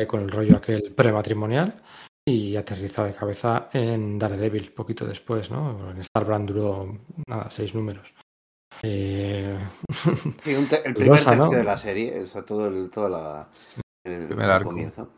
eh, 0.00 0.06
con 0.06 0.22
el 0.22 0.30
rollo 0.30 0.56
aquel 0.56 0.94
prematrimonial 0.94 1.82
y 2.30 2.56
aterriza 2.56 3.04
de 3.04 3.14
cabeza 3.14 3.68
en 3.72 4.18
Daredevil 4.18 4.72
poquito 4.72 5.06
después, 5.06 5.50
¿no? 5.50 5.90
En 5.90 6.02
Starbrand 6.04 6.48
duró 6.48 6.98
nada 7.28 7.50
seis 7.50 7.74
números. 7.74 8.12
Eh, 8.82 9.58
Sí, 10.44 10.54
un 10.54 10.66
te- 10.66 10.76
el 10.86 10.94
primer 10.94 11.10
Dudosa, 11.18 11.30
tercio 11.30 11.46
¿no? 11.46 11.50
de 11.50 11.64
la 11.64 11.76
serie, 11.76 12.20
o 12.20 12.26
sea, 12.26 12.42
todo 12.42 12.68
el, 12.68 12.90
toda 12.90 13.08
la, 13.10 13.48
el, 14.06 14.26
Primer 14.28 14.46
el 14.46 14.50
arco. 14.50 14.70
comienzo. 14.70 15.10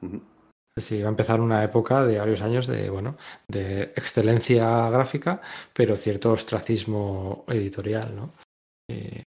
Sí, 0.78 1.02
va 1.02 1.08
a 1.08 1.10
empezar 1.10 1.38
una 1.40 1.62
época 1.62 2.04
de 2.04 2.18
varios 2.18 2.40
años 2.40 2.66
de, 2.66 2.88
bueno, 2.88 3.16
de 3.46 3.82
excelencia 3.94 4.88
gráfica, 4.88 5.42
pero 5.74 5.96
cierto 5.96 6.32
ostracismo 6.32 7.44
editorial, 7.46 8.16
¿no? 8.16 8.32
Eh, 8.90 9.22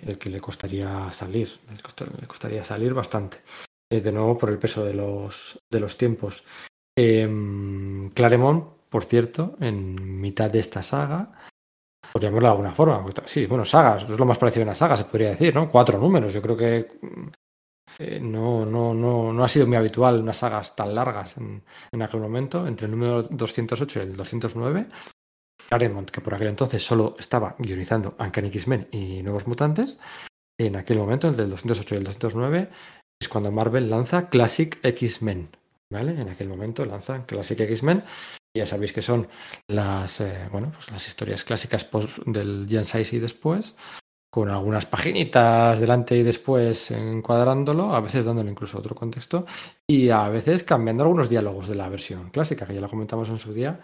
el 0.00 0.16
que 0.18 0.30
le 0.30 0.40
costaría 0.40 1.10
salir, 1.10 1.58
le 2.20 2.26
costaría 2.28 2.64
salir 2.64 2.94
bastante. 2.94 3.38
Eh, 3.90 4.00
de 4.00 4.12
nuevo, 4.12 4.38
por 4.38 4.50
el 4.50 4.58
peso 4.58 4.84
de 4.84 4.94
los, 4.94 5.58
de 5.72 5.80
los 5.80 5.96
tiempos. 5.98 6.44
Em, 7.00 8.10
Claremont, 8.10 8.64
por 8.88 9.04
cierto, 9.04 9.54
en 9.60 10.20
mitad 10.20 10.50
de 10.50 10.58
esta 10.58 10.82
saga, 10.82 11.30
llamarlo 12.20 12.48
de 12.48 12.52
alguna 12.52 12.74
forma, 12.74 13.06
sí, 13.24 13.46
bueno, 13.46 13.64
sagas, 13.64 14.02
es 14.02 14.18
lo 14.18 14.26
más 14.26 14.36
parecido 14.36 14.64
a 14.64 14.66
una 14.70 14.74
saga, 14.74 14.96
se 14.96 15.04
podría 15.04 15.30
decir, 15.30 15.54
¿no? 15.54 15.70
Cuatro 15.70 15.96
números, 16.00 16.34
yo 16.34 16.42
creo 16.42 16.56
que 16.56 16.98
mm, 17.00 17.28
eh, 18.00 18.18
no, 18.20 18.66
no, 18.66 18.94
no, 18.94 19.32
no 19.32 19.44
ha 19.44 19.48
sido 19.48 19.68
muy 19.68 19.76
habitual 19.76 20.20
unas 20.20 20.38
sagas 20.38 20.74
tan 20.74 20.92
largas 20.92 21.36
en, 21.36 21.62
en 21.92 22.02
aquel 22.02 22.18
momento, 22.18 22.66
entre 22.66 22.86
el 22.86 22.90
número 22.90 23.22
208 23.22 24.00
y 24.00 24.02
el 24.02 24.16
209. 24.16 24.88
Claremont, 25.68 26.10
que 26.10 26.20
por 26.20 26.34
aquel 26.34 26.48
entonces 26.48 26.82
solo 26.82 27.14
estaba 27.16 27.54
guionizando 27.60 28.16
Uncanny 28.18 28.48
X-Men 28.48 28.88
y 28.90 29.22
Nuevos 29.22 29.46
Mutantes, 29.46 29.98
en 30.58 30.74
aquel 30.74 30.98
momento, 30.98 31.28
entre 31.28 31.44
el 31.44 31.50
208 31.50 31.94
y 31.94 31.98
el 31.98 32.04
209, 32.04 32.70
es 33.20 33.28
cuando 33.28 33.52
Marvel 33.52 33.88
lanza 33.88 34.28
Classic 34.28 34.80
X-Men. 34.82 35.50
¿Vale? 35.90 36.20
En 36.20 36.28
aquel 36.28 36.48
momento 36.48 36.84
lanzan 36.84 37.24
Classic 37.24 37.58
X-Men. 37.60 38.04
Ya 38.56 38.66
sabéis 38.66 38.92
que 38.92 39.02
son 39.02 39.28
las, 39.68 40.20
eh, 40.20 40.48
bueno, 40.52 40.70
pues 40.72 40.90
las 40.90 41.06
historias 41.06 41.44
clásicas 41.44 41.84
pos- 41.84 42.20
del 42.26 42.66
Gen 42.68 42.84
6 42.84 43.12
y 43.12 43.18
después, 43.18 43.74
con 44.30 44.50
algunas 44.50 44.84
paginitas 44.86 45.80
delante 45.80 46.16
y 46.16 46.22
después 46.22 46.90
encuadrándolo, 46.90 47.94
a 47.94 48.00
veces 48.00 48.24
dándole 48.26 48.50
incluso 48.50 48.78
otro 48.78 48.94
contexto 48.94 49.46
y 49.88 50.10
a 50.10 50.28
veces 50.28 50.64
cambiando 50.64 51.04
algunos 51.04 51.28
diálogos 51.30 51.68
de 51.68 51.74
la 51.76 51.88
versión 51.88 52.30
clásica, 52.30 52.66
que 52.66 52.74
ya 52.74 52.80
lo 52.80 52.88
comentamos 52.88 53.28
en 53.30 53.38
su 53.38 53.52
día, 53.54 53.80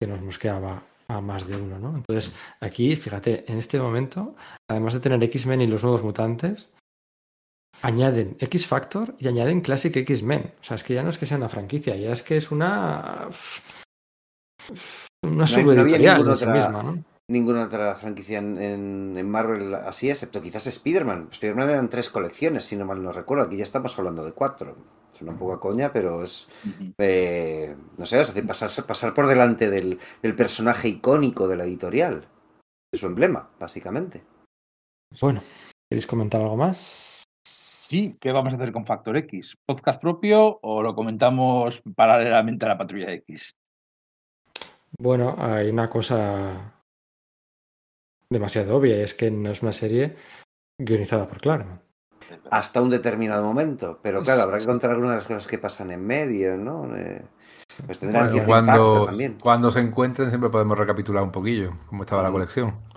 que 0.00 0.06
nos 0.06 0.20
mosqueaba 0.20 0.82
a 1.08 1.20
más 1.20 1.46
de 1.48 1.56
uno, 1.56 1.78
¿no? 1.78 1.96
Entonces, 1.96 2.32
aquí, 2.60 2.94
fíjate, 2.94 3.44
en 3.50 3.58
este 3.58 3.80
momento, 3.80 4.36
además 4.68 4.94
de 4.94 5.00
tener 5.00 5.22
X-Men 5.24 5.62
y 5.62 5.66
los 5.66 5.82
nuevos 5.82 6.04
mutantes, 6.04 6.68
añaden 7.82 8.36
X 8.40 8.66
Factor 8.66 9.14
y 9.18 9.28
añaden 9.28 9.60
Classic 9.60 9.94
X-Men. 9.96 10.52
O 10.60 10.64
sea, 10.64 10.74
es 10.76 10.84
que 10.84 10.94
ya 10.94 11.02
no 11.02 11.10
es 11.10 11.18
que 11.18 11.26
sea 11.26 11.36
una 11.36 11.48
franquicia, 11.48 11.96
ya 11.96 12.12
es 12.12 12.22
que 12.22 12.36
es 12.36 12.50
una. 12.50 13.28
Una 15.22 15.34
No 15.36 15.46
subeditorial 15.46 16.16
ninguna 16.18 16.30
en 16.32 16.36
sí 16.36 16.44
otra- 16.44 16.54
misma, 16.54 16.82
¿no? 16.82 17.04
Ninguna 17.30 17.64
otra 17.64 17.94
franquicia 17.94 18.38
en, 18.38 18.58
en- 18.60 19.14
en 19.16 19.30
Marvel 19.30 19.72
así, 19.74 20.10
excepto 20.10 20.42
quizás 20.42 20.66
Spider-Man. 20.66 21.28
Spider-Man 21.30 21.70
eran 21.70 21.88
tres 21.88 22.10
colecciones, 22.10 22.64
si 22.64 22.74
no 22.76 22.84
mal 22.84 23.00
no 23.02 23.12
recuerdo. 23.12 23.44
Aquí 23.44 23.56
ya 23.56 23.62
estamos 23.62 23.96
hablando 23.98 24.24
de 24.24 24.32
cuatro. 24.32 24.76
Es 25.14 25.22
una 25.22 25.38
poca 25.38 25.60
coña, 25.60 25.92
pero 25.92 26.24
es. 26.24 26.48
eh, 26.98 27.76
no 27.98 28.06
sé, 28.06 28.20
es 28.20 28.28
decir, 28.28 28.46
pasar, 28.46 28.70
pasar 28.84 29.14
por 29.14 29.28
delante 29.28 29.70
del, 29.70 29.98
del 30.22 30.34
personaje 30.34 30.88
icónico 30.88 31.46
de 31.46 31.56
la 31.56 31.64
editorial. 31.64 32.26
De 32.92 32.98
su 32.98 33.06
emblema, 33.06 33.48
básicamente. 33.60 34.24
Bueno, 35.20 35.40
¿queréis 35.88 36.06
comentar 36.08 36.40
algo 36.40 36.56
más? 36.56 37.19
Sí, 37.90 38.16
¿qué 38.20 38.30
vamos 38.30 38.52
a 38.52 38.56
hacer 38.56 38.70
con 38.70 38.86
Factor 38.86 39.16
X? 39.16 39.58
¿Podcast 39.66 40.00
propio 40.00 40.60
o 40.62 40.80
lo 40.80 40.94
comentamos 40.94 41.82
paralelamente 41.96 42.64
a 42.64 42.68
la 42.68 42.78
Patrulla 42.78 43.12
X? 43.14 43.56
Bueno, 44.96 45.34
hay 45.36 45.70
una 45.70 45.90
cosa 45.90 46.72
demasiado 48.28 48.76
obvia 48.76 48.96
y 48.96 49.00
es 49.00 49.14
que 49.14 49.32
no 49.32 49.50
es 49.50 49.62
una 49.62 49.72
serie 49.72 50.14
guionizada 50.78 51.28
por 51.28 51.40
Claremont. 51.40 51.80
Hasta 52.52 52.80
un 52.80 52.90
determinado 52.90 53.42
momento. 53.42 53.98
Pero 54.00 54.22
claro, 54.22 54.42
habrá 54.42 54.58
que 54.58 54.66
contar 54.66 54.92
algunas 54.92 55.10
de 55.10 55.16
las 55.16 55.26
cosas 55.26 55.48
que 55.48 55.58
pasan 55.58 55.90
en 55.90 56.06
medio, 56.06 56.56
¿no? 56.56 56.96
Eh, 56.96 57.26
pues 57.86 57.98
Bueno, 58.02 58.46
cuando, 58.46 59.06
también. 59.06 59.36
cuando 59.42 59.72
se 59.72 59.80
encuentren 59.80 60.28
siempre 60.28 60.50
podemos 60.50 60.78
recapitular 60.78 61.24
un 61.24 61.32
poquillo 61.32 61.72
cómo 61.88 62.04
estaba 62.04 62.22
la 62.22 62.30
colección. 62.30 62.88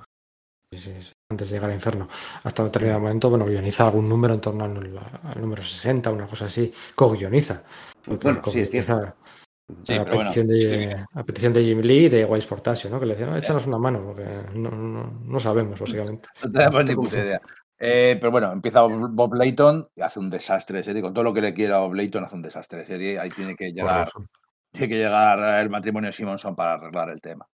Sí, 0.78 0.94
sí, 0.94 1.02
sí, 1.02 1.12
antes 1.30 1.50
de 1.50 1.56
llegar 1.56 1.70
al 1.70 1.76
infierno. 1.76 2.08
Hasta 2.44 2.62
un 2.64 2.70
determinado 2.70 3.00
momento, 3.02 3.30
bueno, 3.30 3.46
guioniza 3.46 3.86
algún 3.86 4.08
número 4.10 4.34
en 4.34 4.42
torno 4.42 4.64
al, 4.64 4.78
al 5.24 5.42
número 5.42 5.62
60, 5.64 6.12
una 6.12 6.28
cosa 6.28 6.46
así. 6.46 6.74
Co-guioniza. 6.96 7.64
Porque 8.04 8.24
Bueno, 8.28 8.42
sí, 8.46 8.62
es 8.62 8.70
cierto. 8.70 9.16
Sí, 9.84 9.94
a, 9.94 10.04
bueno, 10.04 10.20
petición 10.20 10.48
sí, 10.48 10.54
de, 10.54 11.06
a 11.14 11.24
petición 11.24 11.54
de 11.54 11.64
Jim 11.64 11.80
Lee 11.80 12.06
y 12.06 12.10
de 12.10 12.26
Wise 12.26 12.48
Portasio, 12.48 12.90
¿no? 12.90 13.00
Que 13.00 13.06
le 13.06 13.14
decían, 13.14 13.32
no, 13.32 13.38
échanos 13.38 13.66
una 13.66 13.78
mano, 13.78 14.04
porque 14.06 14.26
no, 14.54 14.70
no, 14.72 15.20
no 15.26 15.40
sabemos, 15.40 15.80
básicamente. 15.80 16.28
No 16.44 16.52
tenemos 16.52 16.84
ni 16.84 16.88
Tampoco 16.90 17.10
puta 17.10 17.18
fue. 17.18 17.26
idea. 17.26 17.42
Eh, 17.80 18.18
pero 18.20 18.32
bueno, 18.32 18.52
empieza 18.52 18.82
Bob 18.82 19.34
Layton 19.34 19.90
y 19.96 20.02
hace 20.02 20.20
un 20.20 20.30
desastre 20.30 20.80
de 20.80 20.84
serie. 20.84 21.02
Con 21.02 21.14
todo 21.14 21.24
lo 21.24 21.34
que 21.34 21.42
le 21.42 21.54
quiera 21.54 21.78
a 21.78 21.80
Bob 21.80 21.94
Layton, 21.94 22.24
hace 22.24 22.36
un 22.36 22.42
desastre 22.42 22.80
de 22.80 22.86
serie. 22.86 23.20
Ahí 23.20 23.30
tiene 23.30 23.56
que 23.56 23.72
llegar, 23.72 24.10
tiene 24.72 24.90
que 24.90 24.98
llegar 24.98 25.62
el 25.62 25.70
matrimonio 25.70 26.12
Simonson 26.12 26.56
para 26.56 26.74
arreglar 26.74 27.10
el 27.10 27.22
tema. 27.22 27.48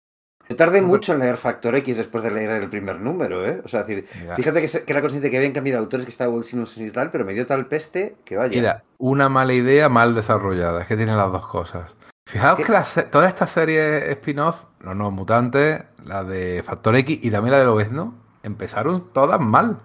Yo 0.49 0.55
tardé 0.55 0.81
mucho 0.81 1.13
en 1.13 1.19
leer 1.19 1.37
Factor 1.37 1.75
X 1.75 1.95
después 1.95 2.23
de 2.23 2.31
leer 2.31 2.49
el 2.49 2.69
primer 2.71 2.99
número, 2.99 3.45
¿eh? 3.47 3.61
O 3.63 3.67
sea, 3.67 3.83
decir, 3.83 4.07
fíjate 4.35 4.61
que, 4.61 4.67
se- 4.67 4.83
que 4.83 4.91
era 4.93 5.01
consciente 5.01 5.29
que 5.29 5.37
habían 5.37 5.51
cambiado 5.51 5.79
autores, 5.79 6.05
que 6.05 6.09
estaba 6.11 6.33
Will 6.33 6.43
Simmons 6.43 6.75
y 6.79 6.89
tal, 6.89 7.11
pero 7.11 7.23
me 7.23 7.33
dio 7.33 7.45
tal 7.45 7.67
peste 7.67 8.15
que 8.25 8.35
vaya. 8.35 8.55
Mira, 8.55 8.83
una 8.97 9.29
mala 9.29 9.53
idea 9.53 9.89
mal 9.89 10.15
desarrollada. 10.15 10.81
Es 10.81 10.87
que 10.87 10.97
tiene 10.97 11.15
las 11.15 11.31
dos 11.31 11.45
cosas. 11.45 11.95
Fijaos 12.27 12.57
¿Qué? 12.57 12.63
que 12.63 12.71
la 12.71 12.83
toda 13.11 13.27
esta 13.27 13.45
serie 13.45 14.11
spin-off, 14.13 14.63
los 14.81 14.95
nuevos 14.95 15.13
mutantes, 15.13 15.83
la 16.03 16.23
de 16.23 16.63
Factor 16.65 16.95
X 16.95 17.19
y 17.21 17.29
también 17.29 17.51
la 17.51 17.59
de 17.59 17.65
Lobezno, 17.65 18.15
empezaron 18.41 19.11
todas 19.13 19.39
mal. 19.39 19.77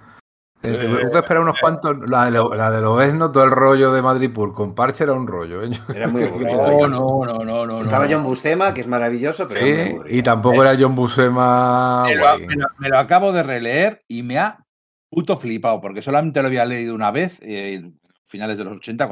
Eh, 0.64 0.78
Tuve 0.78 1.10
que 1.10 1.18
esperar 1.18 1.42
unos 1.42 1.60
cuantos. 1.60 2.08
La 2.08 2.24
de, 2.24 2.30
Lo- 2.32 2.54
la 2.54 2.70
de 2.70 2.80
Lobezno, 2.80 3.30
todo 3.30 3.44
el 3.44 3.50
rollo 3.50 3.92
de 3.92 4.00
Madripoor 4.02 4.52
con 4.54 4.74
parche 4.74 5.04
era 5.04 5.12
un 5.12 5.26
rollo. 5.26 5.62
¿eh? 5.62 5.70
Era 5.94 6.08
muy 6.08 6.22
que- 6.22 6.28
aburrido. 6.28 6.88
No, 6.88 6.88
no, 6.88 7.24
no, 7.38 7.44
no, 7.44 7.66
no. 7.66 7.80
Estaba 7.82 8.06
no. 8.06 8.14
John 8.14 8.24
Buscema, 8.24 8.72
que 8.72 8.80
es 8.80 8.86
maravilloso, 8.86 9.46
pero 9.46 9.60
Sí, 9.66 9.96
y 10.18 10.22
tampoco 10.22 10.62
era 10.62 10.76
John 10.78 10.94
Buscema. 10.94 12.04
Me 12.06 12.14
lo, 12.16 12.22
guay. 12.22 12.46
me 12.46 12.54
lo- 12.56 12.66
me 12.78 12.88
lo 12.88 12.98
acabo 12.98 13.32
de 13.32 13.42
releer 13.42 14.02
y 14.08 14.22
me 14.22 14.38
ha 14.38 14.64
puto 15.10 15.36
flipado, 15.36 15.80
porque 15.80 16.02
solamente 16.02 16.40
lo 16.40 16.48
había 16.48 16.64
leído 16.64 16.94
una 16.94 17.10
vez, 17.10 17.38
eh, 17.42 17.90
finales 18.26 18.58
de 18.58 18.64
los 18.64 18.78
80, 18.78 19.10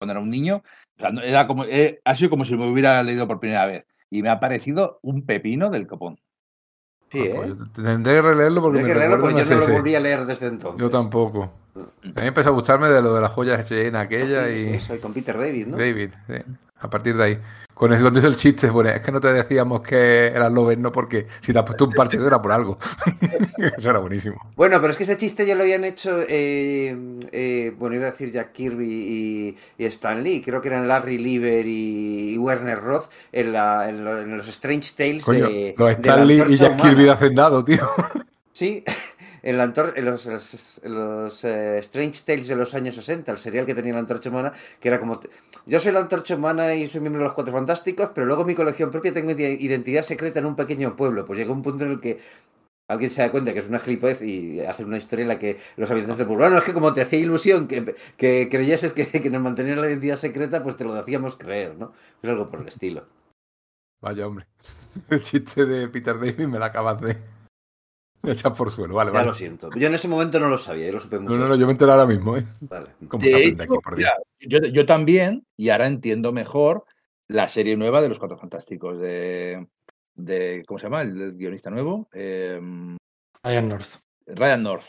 cuando 0.00 0.12
era 0.12 0.20
un 0.20 0.30
niño. 0.30 0.62
O 0.96 1.00
sea, 1.00 1.10
no- 1.10 1.20
era 1.22 1.46
como, 1.46 1.64
eh, 1.64 2.00
ha 2.04 2.14
sido 2.14 2.30
como 2.30 2.44
si 2.44 2.56
me 2.56 2.66
hubiera 2.66 3.02
leído 3.02 3.26
por 3.28 3.40
primera 3.40 3.66
vez. 3.66 3.84
Y 4.10 4.22
me 4.22 4.28
ha 4.30 4.40
parecido 4.40 5.00
un 5.02 5.26
pepino 5.26 5.70
del 5.70 5.86
copón. 5.86 6.18
Sí, 7.14 7.20
Ah, 7.20 7.24
¿eh? 7.26 7.32
pues 7.34 7.48
yo 7.58 7.82
tendré 7.82 8.14
que 8.14 8.22
releerlo 8.22 8.60
porque 8.62 8.78
me 8.82 8.88
que 8.88 8.94
yo 8.94 9.54
no 9.56 9.60
lo 9.66 9.68
volví 9.72 9.94
a 9.94 10.00
leer 10.00 10.26
desde 10.26 10.46
entonces. 10.48 10.80
Yo 10.80 10.90
tampoco. 10.90 11.52
A 11.76 12.20
mí 12.20 12.26
empezó 12.26 12.50
a 12.50 12.52
gustarme 12.52 12.88
de 12.88 13.00
lo 13.02 13.14
de 13.14 13.20
las 13.20 13.30
joyas 13.32 13.60
H&M 13.60 13.96
aquella 13.98 14.46
Sí, 14.48 14.52
y 14.70 14.74
eso, 14.74 14.94
y 14.94 14.98
con 14.98 15.12
Peter 15.12 15.36
David, 15.38 15.66
¿no? 15.68 15.76
David. 15.76 16.10
sí. 16.26 16.34
A 16.80 16.90
partir 16.90 17.16
de 17.16 17.24
ahí. 17.24 17.38
Con 17.74 17.92
eso, 17.92 18.02
cuando 18.02 18.20
hizo 18.20 18.28
el 18.28 18.36
chiste, 18.36 18.70
bueno, 18.70 18.90
es 18.90 19.02
que 19.02 19.10
no 19.10 19.20
te 19.20 19.32
decíamos 19.32 19.80
que 19.80 20.28
eras 20.28 20.52
no 20.52 20.92
porque 20.92 21.26
si 21.40 21.52
te 21.52 21.58
has 21.58 21.64
puesto 21.64 21.84
un 21.86 21.92
parche 21.92 22.18
era 22.24 22.40
por 22.40 22.52
algo. 22.52 22.78
eso 23.76 23.90
era 23.90 23.98
buenísimo. 23.98 24.36
Bueno, 24.54 24.80
pero 24.80 24.92
es 24.92 24.96
que 24.96 25.02
ese 25.02 25.16
chiste 25.16 25.44
ya 25.44 25.56
lo 25.56 25.62
habían 25.62 25.84
hecho, 25.84 26.20
eh, 26.28 26.96
eh, 27.32 27.74
bueno, 27.76 27.96
iba 27.96 28.06
a 28.06 28.10
decir 28.12 28.30
Jack 28.30 28.52
Kirby 28.52 28.86
y, 28.88 29.56
y 29.82 29.84
Stan 29.86 30.22
Lee, 30.22 30.40
creo 30.40 30.60
que 30.60 30.68
eran 30.68 30.86
Larry 30.86 31.18
Lieber 31.18 31.66
y, 31.66 32.34
y 32.34 32.38
Werner 32.38 32.80
Roth 32.80 33.10
en, 33.32 33.52
la- 33.52 33.88
en 33.88 34.04
lo- 34.04 34.20
en 34.20 34.36
los 34.36 34.46
Strange 34.48 34.92
Tales 34.96 35.24
Coño, 35.24 35.48
de, 35.48 35.74
los 35.76 35.88
de 35.88 35.94
la 35.94 36.00
Stanley 36.00 36.42
y 36.48 36.56
Jack 36.56 36.80
Kirby 36.80 37.04
de 37.04 37.10
Hacendado, 37.10 37.64
tío. 37.64 37.88
Sí, 38.52 38.84
en, 39.44 39.58
la 39.58 39.64
antor- 39.72 39.92
en 39.94 40.04
los, 40.06 40.26
los- 40.26 40.80
los, 40.84 41.44
eh, 41.44 41.78
Strange 41.78 42.22
Tales 42.26 42.48
de 42.48 42.56
los 42.56 42.74
años 42.74 42.94
60, 42.96 43.30
el 43.30 43.38
serial 43.38 43.66
que 43.66 43.74
tenía 43.74 43.92
la 43.92 44.00
Antorcha 44.00 44.30
Humana, 44.30 44.52
que 44.80 44.88
era 44.88 44.98
como... 44.98 45.20
Yo 45.66 45.78
soy 45.78 45.92
la 45.92 46.00
Antorcha 46.00 46.34
Humana 46.34 46.74
y 46.74 46.88
soy 46.88 47.00
miembro 47.02 47.20
de 47.22 47.26
los 47.28 47.34
Cuatro 47.34 47.52
Fantásticos, 47.52 48.10
pero 48.14 48.26
luego 48.26 48.44
mi 48.44 48.54
colección 48.54 48.90
propia 48.90 49.12
tengo 49.14 49.30
ide- 49.32 49.56
identidad 49.60 50.02
secreta 50.02 50.40
en 50.40 50.46
un 50.46 50.56
pequeño 50.56 50.96
pueblo. 50.96 51.24
Pues 51.26 51.38
llega 51.38 51.52
un 51.52 51.62
punto 51.62 51.84
en 51.84 51.92
el 51.92 52.00
que 52.00 52.18
alguien 52.88 53.10
se 53.10 53.22
da 53.22 53.30
cuenta 53.30 53.52
que 53.52 53.60
es 53.60 53.68
una 53.68 53.78
gilipollez 53.80 54.22
y 54.22 54.60
hace 54.60 54.84
una 54.84 54.98
historia 54.98 55.22
en 55.22 55.28
la 55.28 55.38
que 55.38 55.58
los 55.76 55.90
habitantes 55.90 56.18
del 56.18 56.26
pueblo, 56.26 56.44
bueno, 56.44 56.58
es 56.58 56.64
que 56.64 56.72
como 56.74 56.92
te 56.92 57.02
hacía 57.02 57.18
ilusión 57.18 57.68
que, 57.68 57.94
que 58.16 58.48
creyeses 58.50 58.92
que, 58.92 59.30
nos 59.30 59.42
mantenían 59.42 59.80
la 59.80 59.88
identidad 59.88 60.16
secreta, 60.16 60.62
pues 60.62 60.76
te 60.76 60.84
lo 60.84 60.94
hacíamos 60.94 61.36
creer, 61.36 61.76
¿no? 61.76 61.92
Es 62.22 62.28
algo 62.30 62.48
por 62.50 62.60
el 62.60 62.68
estilo. 62.68 63.06
Vaya 64.02 64.26
hombre. 64.26 64.46
El 65.10 65.22
chiste 65.22 65.64
de 65.66 65.88
Peter 65.88 66.18
David 66.18 66.46
me 66.46 66.58
lo 66.58 66.64
acabas 66.64 67.00
de 67.00 67.16
echar 68.32 68.52
por 68.54 68.70
suelo. 68.70 68.94
Vale, 68.94 69.10
Ya 69.10 69.18
vale. 69.18 69.28
lo 69.28 69.34
siento. 69.34 69.70
Yo 69.76 69.86
en 69.88 69.94
ese 69.94 70.08
momento 70.08 70.38
no 70.40 70.48
lo 70.48 70.58
sabía, 70.58 70.86
yo 70.86 70.92
lo 70.92 71.00
supe 71.00 71.18
mucho. 71.18 71.34
No, 71.36 71.42
no, 71.44 71.48
no, 71.48 71.56
yo 71.56 71.66
me 71.66 71.72
entero 71.72 71.92
ahora 71.92 72.06
mismo, 72.06 72.36
¿eh? 72.36 72.44
Vale. 72.60 72.88
¿Cómo 73.08 73.22
se 73.22 73.30
De 73.30 73.36
aprende 73.36 73.64
hecho, 73.64 73.72
aquí, 73.74 73.82
por 73.82 73.96
Dios? 73.96 74.10
mira, 74.40 74.60
yo, 74.60 74.68
yo 74.72 74.86
también, 74.86 75.46
y 75.56 75.68
ahora 75.70 75.86
entiendo 75.86 76.32
mejor 76.32 76.84
la 77.28 77.48
serie 77.48 77.76
nueva 77.76 78.02
de 78.02 78.08
los 78.08 78.18
Cuatro 78.18 78.36
Fantásticos 78.38 79.00
de, 79.00 79.66
de 80.14 80.62
¿cómo 80.66 80.78
se 80.78 80.86
llama? 80.86 81.02
El, 81.02 81.34
guionista 81.36 81.70
nuevo, 81.70 82.08
eh, 82.12 82.60
Ryan 83.42 83.68
North. 83.68 83.88
Ryan 84.26 84.62
North. 84.62 84.84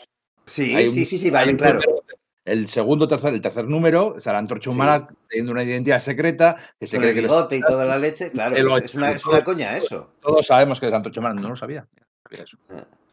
Sí, 0.46 0.74
Hay 0.74 0.88
un- 0.88 0.94
sí, 0.94 1.04
sí, 1.06 1.18
sí, 1.18 1.30
vale, 1.30 1.56
claro. 1.56 1.80
número- 1.80 2.02
El 2.44 2.68
segundo, 2.68 3.08
tercer, 3.08 3.34
el 3.34 3.40
tercer 3.40 3.64
número, 3.66 4.14
o 4.16 4.20
sea, 4.20 4.32
la 4.32 4.38
antorcha 4.38 4.70
Sí. 4.70 4.76
humana 4.76 5.08
teniendo 5.28 5.50
una 5.50 5.64
identidad 5.64 5.98
secreta 5.98 6.54
que 6.78 6.86
se 6.86 6.96
Con 6.96 7.02
cree 7.02 7.10
el 7.10 7.16
que 7.16 7.22
bigote 7.22 7.56
y 7.56 7.60
toda 7.60 7.84
la 7.84 7.98
leche, 7.98 8.30
claro, 8.30 8.54
El 8.54 8.68
es, 8.68 8.84
es 8.84 8.94
una, 8.94 9.10
es 9.10 9.26
una 9.26 9.42
coña 9.42 9.76
eso. 9.76 10.12
todos 10.22 10.46
sabemos 10.46 10.78
que 10.78 10.86
es 10.86 10.90
la 10.92 10.98
antorcha 10.98 11.18
humana. 11.18 11.40
No 11.40 11.48
lo 11.48 11.56
sabía. 11.56 11.88
No 11.90 12.06
sabía 12.30 12.44
eso. 12.44 12.56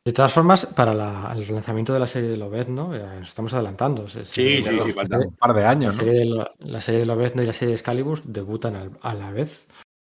De 0.05 0.11
todas 0.11 0.33
formas, 0.33 0.65
para 0.65 0.93
la- 0.93 1.33
el 1.33 1.47
lanzamiento 1.53 1.93
de 1.93 1.99
la 1.99 2.07
serie 2.07 2.27
de 2.29 2.35
Lobezno, 2.37 2.93
ya 2.95 3.19
nos 3.19 3.29
estamos 3.29 3.53
adelantando. 3.53 4.09
Se- 4.09 4.25
se- 4.25 4.33
Sí, 4.35 4.63
sí, 4.63 4.71
la- 4.75 4.83
sí, 4.83 4.91
falta. 4.91 5.17
Un 5.19 5.33
par 5.35 5.53
de 5.53 5.61
La 5.61 5.69
años, 5.69 5.95
¿no? 5.95 6.03
serie, 6.03 6.19
de 6.19 6.25
Lo- 6.25 6.51
la 6.59 6.81
serie 6.81 6.99
de 6.99 7.05
Lobezno 7.05 7.41
y 7.41 7.45
la 7.45 7.53
serie 7.53 7.69
de 7.69 7.75
Excalibur 7.75 8.21
debutan 8.23 8.75
al- 8.75 8.91
a 9.01 9.13
la 9.13 9.31
vez 9.31 9.65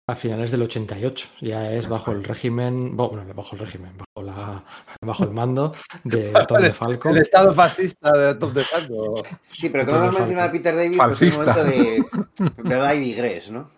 a 0.08 0.16
finales 0.16 0.52
del 0.52 0.62
88. 0.62 1.28
Ya 1.42 1.70
es 1.74 1.90
bajo 1.90 2.12
el 2.12 2.24
régimen, 2.24 2.96
bueno, 2.96 3.26
bajo 3.36 3.56
el 3.58 3.60
régimen, 3.60 3.92
bajo, 3.98 4.26
la, 4.26 4.64
bajo 5.02 5.24
el 5.26 5.32
mando 5.32 5.74
de 6.06 6.32
Tom 6.48 6.62
de 6.62 6.72
Falco. 6.72 7.10
El 7.10 7.18
estado 7.18 7.54
fascista 7.54 8.12
de 8.18 8.36
Top 8.36 8.54
de 8.54 8.64
Falco. 8.64 9.22
Sí, 9.52 9.68
pero 9.68 9.86
como 9.86 9.98
hemos 9.98 10.14
mencionado 10.14 10.48
a 10.48 10.52
Peter 10.54 10.76
David, 10.78 10.98
pues 10.98 11.22
es 11.22 11.38
un 11.38 11.46
momento 11.46 11.64
de 11.66 12.04
verdad 12.64 12.94
y 12.94 13.00
digrés, 13.00 13.52
¿no? 13.52 13.70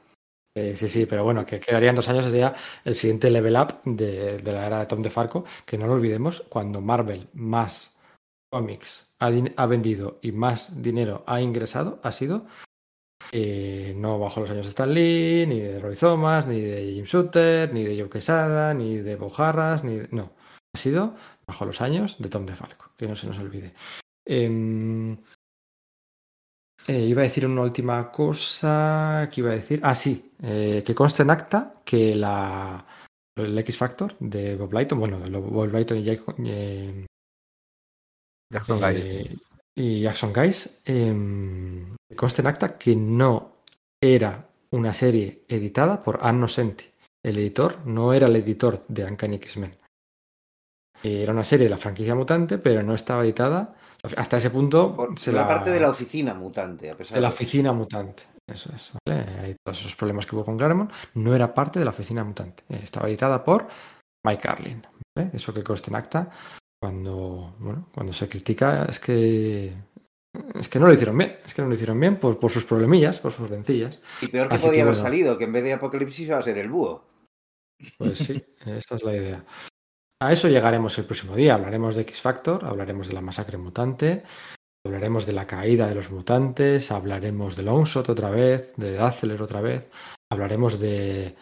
Eh, 0.58 0.74
sí, 0.74 0.88
sí, 0.88 1.06
pero 1.06 1.25
bueno, 1.25 1.45
que 1.45 1.59
quedarían 1.59 1.95
dos 1.95 2.08
años, 2.08 2.24
sería 2.25 2.56
el 2.85 2.95
siguiente 2.95 3.30
level 3.30 3.58
up 3.58 3.82
de, 3.84 4.42
la 4.42 4.66
era 4.66 4.80
de 4.80 4.85
Tom 4.85 5.01
DeFalco, 5.01 5.43
que 5.66 5.77
no 5.77 5.85
lo 5.85 5.93
olvidemos, 5.93 6.45
cuando 6.48 6.80
Marvel 6.80 7.27
más 7.34 8.00
cómics 8.50 9.14
ha, 9.19 9.66
vendido 9.66 10.17
y 10.22 10.32
más 10.32 10.82
dinero 10.82 11.25
ha 11.27 11.42
ingresado, 11.42 12.00
ha 12.03 12.14
sido 12.14 12.45
eh, 13.34 13.93
no 13.98 14.17
bajo 14.17 14.40
los 14.40 14.50
años 14.50 14.67
de 14.67 14.69
Stan 14.69 14.93
Lee, 14.93 15.45
ni 15.45 15.59
de 15.59 15.80
Roy 15.80 15.98
Thomas, 15.98 16.48
ni 16.48 16.61
de 16.61 16.93
Jim 16.93 17.03
Shooter, 17.03 17.74
ni 17.74 17.84
de 17.84 18.00
Joe 18.00 18.09
Quesada, 18.09 18.74
ni 18.74 18.95
de 18.95 19.17
Bo 19.17 19.30
Harras, 19.38 19.84
ni 19.84 19.98
de- 19.98 20.08
no, 20.11 20.32
ha 20.74 20.77
sido 20.77 21.16
bajo 21.45 21.66
los 21.66 21.82
años 21.82 22.16
de 22.17 22.30
Tom 22.30 22.45
DeFalco, 22.45 22.93
que 22.95 23.09
no 23.09 23.17
se 23.17 23.27
nos 23.27 23.40
olvide. 23.40 23.74
Em, 24.25 25.17
eh, 26.88 27.00
iba 27.06 27.22
a 27.22 27.26
decir 27.26 27.46
una 27.46 27.62
última 27.62 28.12
cosa. 28.12 29.30
que 29.32 29.42
iba 29.42 29.52
a 29.52 29.56
decir? 29.56 29.80
Ah, 29.84 29.96
sí. 29.96 30.32
eh, 30.42 30.84
que 30.86 30.94
conste 30.96 31.24
en 31.24 31.30
acta 31.30 31.82
que 31.84 32.16
la, 32.16 32.86
el 33.38 33.58
X 33.60 33.78
Factor 33.78 34.16
de 34.20 34.56
Bob 34.56 34.74
Lighton, 34.74 35.00
bueno, 35.00 35.20
de 35.20 35.30
Bob 35.30 35.72
Lighton 35.72 35.98
y, 36.00 36.04
Jack- 36.04 36.36
eh, 36.46 37.06
Jackson 38.52 38.80
Guys. 38.80 39.08
y 39.76 40.02
Jackson 40.02 40.34
Guys, 40.34 40.82
que 40.86 42.16
conste 42.16 42.42
en 42.42 42.48
acta 42.48 42.78
que 42.78 42.96
no 42.96 43.58
era 44.02 44.48
una 44.72 44.94
serie 44.94 45.44
editada 45.48 46.04
por 46.04 46.20
Anno 46.22 46.48
Senti. 46.48 46.86
El 47.24 47.38
editor 47.40 47.86
no 47.86 48.14
era 48.14 48.28
el 48.28 48.36
editor 48.36 48.86
de 48.88 49.06
Uncanny 49.06 49.36
X-Men. 49.38 49.76
Eh, 51.04 51.24
Era 51.24 51.34
una 51.34 51.44
serie 51.44 51.66
de 51.66 51.70
la 51.70 51.78
franquicia 51.78 52.16
mutante, 52.16 52.58
pero 52.58 52.82
no 52.84 52.94
estaba 52.96 53.24
editada. 53.24 53.76
Hasta 54.18 54.38
ese 54.38 54.50
punto 54.52 54.96
Por 54.96 55.18
se 55.20 55.32
la 55.32 55.42
la- 55.42 55.48
parte 55.48 55.72
de 55.72 55.80
la 55.80 55.90
oficina 55.90 56.34
mutante, 56.34 56.92
a 56.92 56.96
pesar 56.98 57.16
de 57.16 57.22
la 57.22 57.30
oficina 57.30 57.74
mutante. 57.74 58.24
Eso 58.48 58.72
es, 58.76 58.92
¿vale? 59.08 59.26
Hay 59.42 59.56
todos 59.66 59.80
esos 59.80 59.96
problemas 59.96 60.26
que 60.28 60.36
hubo 60.36 60.46
con 60.46 60.58
Claremont. 60.58 60.92
No 61.16 61.34
era 61.36 61.54
parte 61.54 61.80
de 61.80 61.86
la 61.86 61.92
oficina 61.92 62.24
mutante. 62.24 62.64
Eh, 62.70 62.80
Estaba 62.84 63.08
editada 63.10 63.44
por 63.44 63.68
Mike 64.26 64.42
Carlin. 64.42 64.84
¿vale? 65.18 65.32
Eso 65.34 65.54
que 65.54 65.64
conste 65.64 65.90
en 65.90 65.96
acta. 65.96 66.30
Cuando, 66.80 67.56
bueno, 67.60 67.88
cuando 67.94 68.14
se 68.14 68.30
critica 68.30 68.86
es 68.88 69.00
que 69.00 69.74
es 70.54 70.70
que 70.70 70.80
no 70.80 70.86
lo 70.88 70.94
hicieron 70.94 71.18
bien. 71.18 71.38
Es 71.46 71.54
que 71.56 71.62
no 71.64 71.68
lo 71.70 71.74
hicieron 71.74 72.00
bien 72.00 72.18
por, 72.18 72.38
por 72.38 72.52
sus 72.52 72.66
problemillas, 72.66 73.18
por 73.18 73.32
sus 73.32 73.50
vencillas. 73.50 74.00
Y 74.22 74.28
peor 74.28 74.50
que 74.50 74.56
Así 74.56 74.64
que 74.66 74.70
podía 74.70 74.84
haber 74.84 74.94
bueno. 74.94 75.04
salido, 75.10 75.38
que 75.38 75.46
en 75.46 75.54
vez 75.54 75.64
de 75.64 75.74
Apocalipsis 75.74 76.28
iba 76.28 76.38
a 76.38 76.44
ser 76.44 76.58
el 76.60 76.70
búho. 76.70 77.04
Pues 77.98 78.20
sí, 78.20 78.44
esta 78.66 78.96
es 78.96 79.04
la 79.04 79.16
idea. 79.16 79.44
A 80.22 80.32
eso 80.32 80.48
llegaremos 80.48 80.98
el 80.98 81.06
próximo 81.06 81.35
día. 81.35 81.56
Hablaremos 81.56 81.95
de 81.95 82.02
X 82.02 82.22
Factor, 82.22 82.66
hablaremos 82.66 83.08
de 83.08 83.14
la 83.14 83.22
masacre 83.22 83.58
mutante, 83.58 84.24
hablaremos 84.85 85.26
de 85.26 85.34
la 85.34 85.45
caída 85.45 85.88
de 85.88 85.95
los 85.95 86.10
mutantes, 86.10 86.92
hablaremos 86.92 87.56
de 87.56 87.64
Longshot 87.64 88.08
otra 88.10 88.30
vez, 88.30 88.74
de 88.77 88.94
Dazzler 88.94 89.42
otra 89.42 89.61
vez, 89.61 89.90
hablaremos 90.32 90.80
de 90.80 91.35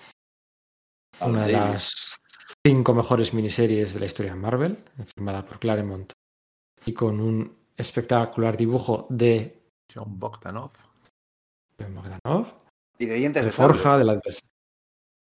una 1.22 1.46
de 1.46 1.54
las 1.54 2.18
cinco 2.66 2.94
mejores 2.94 3.34
miniseries 3.34 3.94
de 3.94 4.00
la 4.00 4.06
historia 4.08 4.34
de 4.34 4.40
Marvel, 4.40 4.84
firmada 5.06 5.46
por 5.46 5.60
Claremont 5.60 6.12
y 6.86 6.94
con 6.94 7.20
un 7.20 7.56
espectacular 7.78 8.58
dibujo 8.58 9.06
de 9.10 9.62
John 9.94 10.18
Bogdanov. 10.18 10.72
Bogdanov, 11.78 12.48
Y 12.98 13.06
de 13.06 13.16
dientes 13.16 13.44
de 13.44 13.48
de. 13.48 13.52
Forja, 13.52 13.98
del 13.98 14.10
adversario. 14.10 14.50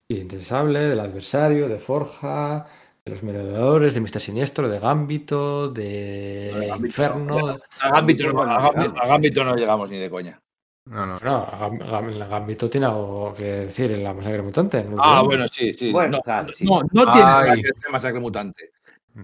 Y 0.07 0.15
de 0.15 0.19
Dientes 0.19 0.39
de 0.39 0.45
Sable, 0.45 0.79
del 0.79 0.99
adversario, 0.99 1.69
de 1.69 1.79
Forja, 1.79 2.67
de 3.05 3.11
los 3.11 3.23
merodeadores, 3.23 3.93
de 3.93 3.99
Mister 4.01 4.21
Siniestro, 4.21 4.69
de 4.69 4.79
Gambito, 4.79 5.67
de 5.69 6.51
No, 6.53 6.59
de 6.59 6.67
Gambito 6.67 6.85
Inferno. 6.87 7.25
no, 7.39 7.57
A 7.81 7.89
Gambito, 7.91 8.31
no, 8.31 8.41
a 8.43 8.71
Gambito- 8.71 9.01
a 9.01 9.07
Gambito 9.07 9.43
no 9.43 9.55
llegamos 9.55 9.89
ni 9.89 9.97
de 9.97 10.09
coña. 10.09 10.39
No, 10.85 11.05
no. 11.05 11.19
No, 11.21 11.45
Gam- 11.47 11.79
Gam- 11.79 12.29
Gambito 12.29 12.69
tiene 12.69 12.85
algo 12.87 13.33
que 13.35 13.43
decir 13.43 13.91
en 13.91 14.03
la 14.05 14.13
masacre 14.13 14.41
mutante. 14.41 14.83
no 14.85 14.97
Ah, 14.99 15.21
bueno, 15.21 15.47
sí, 15.49 15.73
sí. 15.73 15.91
Bueno, 15.91 16.19
no, 16.25 16.51
sí. 16.53 16.65
no, 16.65 16.81
no 16.91 17.11
tiene 17.11 17.27
nada 17.27 17.55
que 17.55 17.61
con 17.83 17.91
masacre 17.91 18.19
mutante. 18.21 18.71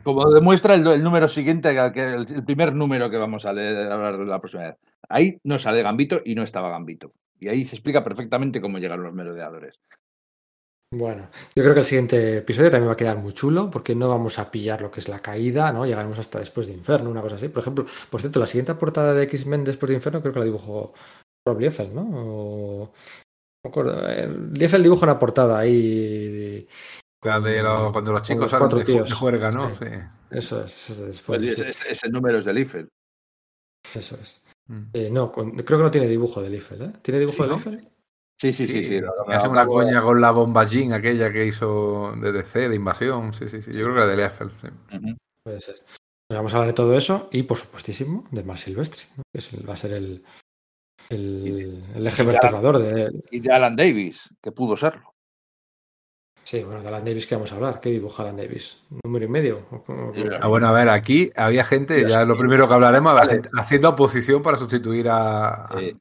Como 0.03 0.29
demuestra 0.29 0.75
el, 0.75 0.85
el 0.85 1.01
número 1.03 1.27
siguiente, 1.29 1.73
que- 1.93 2.01
el, 2.13 2.27
el 2.35 2.43
primer 2.43 2.73
número 2.73 3.09
que 3.09 3.17
vamos 3.17 3.45
a 3.45 3.53
leer 3.53 3.89
hablar 3.91 4.15
la 4.19 4.39
próxima 4.39 4.63
vez. 4.63 4.75
Ahí 5.07 5.39
no 5.43 5.57
sale 5.57 5.81
Gambito 5.83 6.21
y 6.25 6.35
no 6.35 6.43
estaba 6.43 6.69
Gambito. 6.69 7.13
Y 7.39 7.47
ahí 7.47 7.63
se 7.65 7.75
explica 7.77 8.03
perfectamente 8.03 8.59
cómo 8.59 8.77
llegaron 8.77 9.05
los 9.05 9.13
merodeadores. 9.13 9.79
Bueno, 10.91 11.29
yo 11.55 11.61
creo 11.61 11.73
que 11.75 11.81
el 11.81 11.85
siguiente 11.85 12.37
episodio 12.37 12.71
también 12.71 12.89
va 12.89 12.93
a 12.93 12.97
quedar 12.97 13.17
muy 13.17 13.31
chulo 13.33 13.69
porque 13.69 13.93
no 13.93 14.09
vamos 14.09 14.39
a 14.39 14.49
pillar 14.49 14.81
lo 14.81 14.89
que 14.89 14.99
es 15.01 15.07
la 15.07 15.19
caída, 15.19 15.71
¿no? 15.71 15.85
Llegaremos 15.85 16.17
hasta 16.17 16.39
después 16.39 16.65
de 16.65 16.73
Inferno, 16.73 17.11
una 17.11 17.21
cosa 17.21 17.35
así. 17.35 17.47
Por 17.47 17.61
ejemplo, 17.61 17.85
por 18.09 18.21
cierto, 18.21 18.39
la 18.39 18.47
siguiente 18.47 18.73
portada 18.73 19.13
de 19.13 19.23
X-Men 19.25 19.63
después 19.63 19.87
de 19.89 19.95
Inferno 19.95 20.19
creo 20.21 20.33
que 20.33 20.39
la 20.39 20.45
dibujó 20.45 20.93
Rob 21.47 21.59
Liefeld, 21.59 21.93
¿no? 21.93 22.01
O- 22.01 22.85
no 22.85 22.91
me 23.65 23.69
acuerdo. 23.69 24.01
Liefeld 24.53 24.83
dibuja 24.83 25.05
una 25.05 25.19
portada 25.19 25.59
ahí. 25.59 26.67
La 27.23 27.39
de 27.39 27.61
cuando 27.91 28.11
los 28.13 28.21
chicos 28.23 28.49
salen 28.49 28.69
de, 28.69 28.83
tíos. 28.85 29.09
de 29.09 29.15
juerga, 29.15 29.51
¿no? 29.51 29.69
Sí. 29.75 29.85
Sí. 29.85 29.91
Eso 30.31 30.63
es, 30.63 30.89
eso 30.89 30.93
es 30.93 30.97
de 30.97 31.03
Pues 31.05 31.41
después. 31.41 31.41
sí, 31.41 31.49
ese, 31.51 31.69
ese- 31.69 31.91
ese 31.91 32.09
número 32.09 32.39
es 32.39 32.45
del 32.45 32.57
Eiffel. 32.57 32.89
eso 33.93 34.17
es. 34.19 34.41
Mm. 34.67 34.83
Eh, 34.93 35.09
no, 35.11 35.31
con- 35.31 35.51
creo 35.51 35.77
que 35.77 35.83
no 35.83 35.91
tiene 35.91 36.07
dibujo 36.07 36.41
de 36.41 36.49
Liefeld, 36.49 36.81
¿eh? 36.81 36.91
¿Tiene 37.03 37.19
dibujo 37.19 37.43
Sí, 37.43 37.43
de 37.43 37.49
¿no? 37.49 37.55
Liefeld? 37.57 37.87
Sí, 38.41 38.53
sí, 38.53 38.67
sí. 38.67 38.83
sí, 38.85 38.95
Y 39.27 39.31
hace 39.33 39.47
una 39.49 39.65
coña 39.65 40.01
con 40.01 40.21
la 40.21 40.31
bomba 40.31 40.63
Jean, 40.65 40.93
aquella 40.93 41.31
que 41.31 41.45
hizo 41.45 42.13
de 42.15 42.31
DC, 42.31 42.69
de 42.69 42.75
invasión. 42.75 43.33
Sí, 43.33 43.47
sí, 43.49 43.61
sí. 43.61 43.71
Yo 43.73 43.83
creo 43.83 43.93
que 43.95 44.01
era 44.01 44.07
de 44.07 44.15
Liefeld. 44.17 44.51
sí. 44.61 45.15
Puede 45.43 45.59
ser. 45.61 45.75
Pues 46.27 46.37
vamos 46.37 46.53
a 46.53 46.57
hablar 46.57 46.67
de 46.69 46.73
todo 46.75 46.95
eso 46.97 47.27
y, 47.31 47.43
por 47.43 47.57
supuestísimo, 47.57 48.23
de 48.31 48.43
Mar 48.43 48.57
Silvestri, 48.57 49.03
¿no? 49.17 49.23
que 49.33 49.39
es 49.39 49.51
el- 49.53 49.67
va 49.67 49.73
a 49.73 49.77
ser 49.77 49.93
el, 49.93 50.23
el, 51.09 51.83
el 51.95 52.07
eje 52.07 52.23
de 52.23 52.31
vertebrador 52.31 52.77
de. 52.79 53.11
Y 53.31 53.39
de 53.39 53.51
Alan 53.51 53.75
Davis, 53.75 54.29
que 54.41 54.51
pudo 54.51 54.77
serlo. 54.77 55.13
Sí, 56.43 56.63
bueno, 56.63 56.81
de 56.81 56.87
Alan 56.87 57.03
Davis 57.05 57.27
que 57.27 57.35
vamos 57.35 57.51
a 57.51 57.55
hablar. 57.55 57.79
¿Qué 57.81 57.89
dibuja 57.89 58.23
Alan 58.23 58.37
Davis? 58.37 58.81
¿Número 59.03 59.25
y 59.25 59.27
medio? 59.27 59.65
¿O 59.71 59.83
cómo- 59.83 60.13
Sí, 60.13 60.23
Ah, 60.39 60.47
bueno, 60.47 60.67
a 60.67 60.71
ver, 60.71 60.89
aquí 60.89 61.29
había 61.35 61.63
gente, 61.63 62.07
ya 62.07 62.23
lo 62.25 62.37
primero 62.37 62.67
que 62.67 62.73
hablaremos, 62.73 63.11
había 63.13 63.29
gente 63.33 63.49
haciendo 63.53 63.89
oposición 63.89 64.41
para 64.41 64.57
sustituir 64.57 65.09
a, 65.09 65.65
a, 65.65 65.81
Eh, 65.81 65.95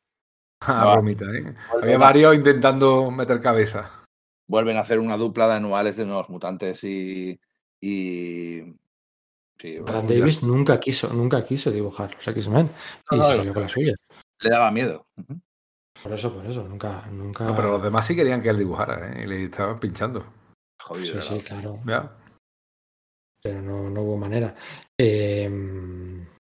a 0.67 0.85
no, 0.85 0.97
Romita. 0.97 1.25
¿eh? 1.27 1.43
vuelven 1.43 1.57
Había 1.83 1.95
a- 1.97 1.99
varios 1.99 2.35
intentando 2.35 3.11
meter 3.11 3.41
cabeza. 3.41 3.91
Vuelven 4.49 4.77
a 4.78 4.81
hacer 4.81 4.99
una 4.99 5.17
dupla 5.17 5.47
de 5.49 5.55
anuales 5.55 5.97
de 5.97 6.07
nuevos 6.07 6.31
mutantes 6.31 6.83
y. 6.85 7.39
y 7.81 8.62
sí, 9.61 9.78
bueno, 9.78 10.03
Davis 10.03 10.43
nunca 10.43 10.81
quiso, 10.81 11.12
nunca 11.12 11.45
quiso 11.45 11.70
dibujar 11.70 12.15
los 12.15 12.27
X-Men 12.27 12.70
y 13.11 13.17
No, 13.17 13.19
no, 13.19 13.25
se 13.25 13.31
no. 13.31 13.37
salió 13.37 13.53
con 13.55 13.62
la 13.65 13.69
suya. 13.69 13.95
le 14.41 14.51
daba 14.51 14.70
miedo. 14.70 15.07
Por 16.03 16.12
eso, 16.12 16.33
por 16.33 16.47
eso, 16.47 16.62
nunca, 16.62 17.05
nunca. 17.11 17.45
No, 17.45 17.55
pero 17.57 17.70
los 17.73 17.83
demás 17.83 18.07
sí 18.07 18.15
querían 18.17 18.41
que 18.41 18.49
él 18.51 18.57
dibujara 18.59 19.12
¿eh? 19.12 19.25
y 19.25 19.27
le 19.27 19.45
estaban 19.45 19.78
pinchando. 19.81 20.25
Jodido. 20.81 21.07
Sí, 21.07 21.12
¿verdad? 21.15 21.31
sí, 21.31 21.41
claro. 21.43 21.81
Ya. 21.85 22.17
Pero 23.43 23.61
no, 23.62 23.91
no 23.91 24.01
hubo 24.03 24.17
manera. 24.17 24.55
Eh, 24.97 25.49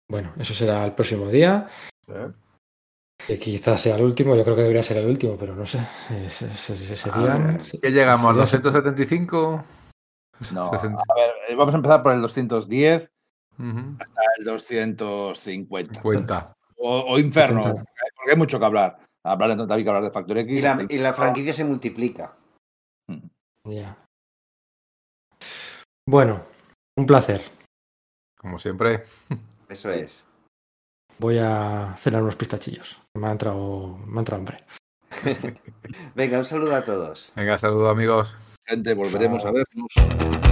bueno, 0.09 0.33
eso 0.39 0.55
será 0.55 0.85
el 0.87 0.95
próximo 0.95 1.27
día. 1.29 1.69
Que 3.26 3.39
quizás 3.39 3.81
sea 3.81 3.97
el 3.97 4.02
último, 4.02 4.34
yo 4.34 4.42
creo 4.44 4.57
que 4.57 4.62
debería 4.62 4.83
ser 4.83 4.99
el 4.99 5.07
último, 5.07 5.36
pero 5.39 5.55
no 5.55 5.65
sé. 5.67 5.78
eh, 6.10 6.28
serían- 6.31 7.59
ver, 7.59 7.81
¿Qué 7.81 7.91
llegamos? 7.91 8.36
¿Al 8.36 8.47
serían- 8.47 8.62
275? 8.62 9.65
No, 10.55 10.70
60. 10.70 11.02
a 11.09 11.15
ver, 11.15 11.31
eh, 11.49 11.55
vamos 11.55 11.73
a 11.75 11.76
empezar 11.76 12.02
por 12.02 12.12
el 12.15 12.20
210 12.20 13.09
Ujú. 13.59 13.97
hasta 14.01 14.20
el 14.39 14.44
250. 14.44 15.94
50. 15.94 16.52
O, 16.78 17.01
o 17.01 17.18
Inferno, 17.18 17.62
70. 17.62 17.84
porque 18.17 18.31
hay 18.33 18.36
mucho 18.36 18.59
que 18.59 18.65
hablar. 18.65 18.99
Hablar 19.25 19.51
de 19.51 19.57
también 19.57 19.84
que 19.84 19.89
hablar 19.89 20.02
de 20.02 20.10
Factor 20.10 20.39
X. 20.39 20.59
Y 20.59 20.60
la, 20.60 20.86
y 20.89 20.99
la 20.99 21.12
franquicia 21.15 21.55
se 21.55 21.65
multiplica. 21.65 22.34
Ya. 23.65 23.97
Bueno, 26.05 26.41
un 26.97 27.07
placer. 27.07 27.41
Como 28.36 28.59
siempre. 28.59 29.05
Eso 29.68 29.91
es. 29.92 30.25
Voy 31.18 31.39
a 31.39 31.94
cenar 32.01 32.23
unos 32.23 32.34
pistachillos. 32.34 33.01
Me 33.15 33.26
ha 33.26 33.32
entrado, 33.32 33.99
me 34.07 34.16
ha 34.16 34.18
entrado 34.20 34.41
hambre. 34.41 34.57
Venga, 36.15 36.39
un 36.39 36.44
saludo 36.47 36.74
a 36.74 36.82
todos. 36.82 37.31
Venga, 37.36 37.58
saludos 37.58 37.91
amigos. 37.91 38.34
Gente, 38.65 38.94
volveremos 38.94 39.42
Chao. 39.42 39.50
a 39.50 39.52
vernos. 39.52 40.52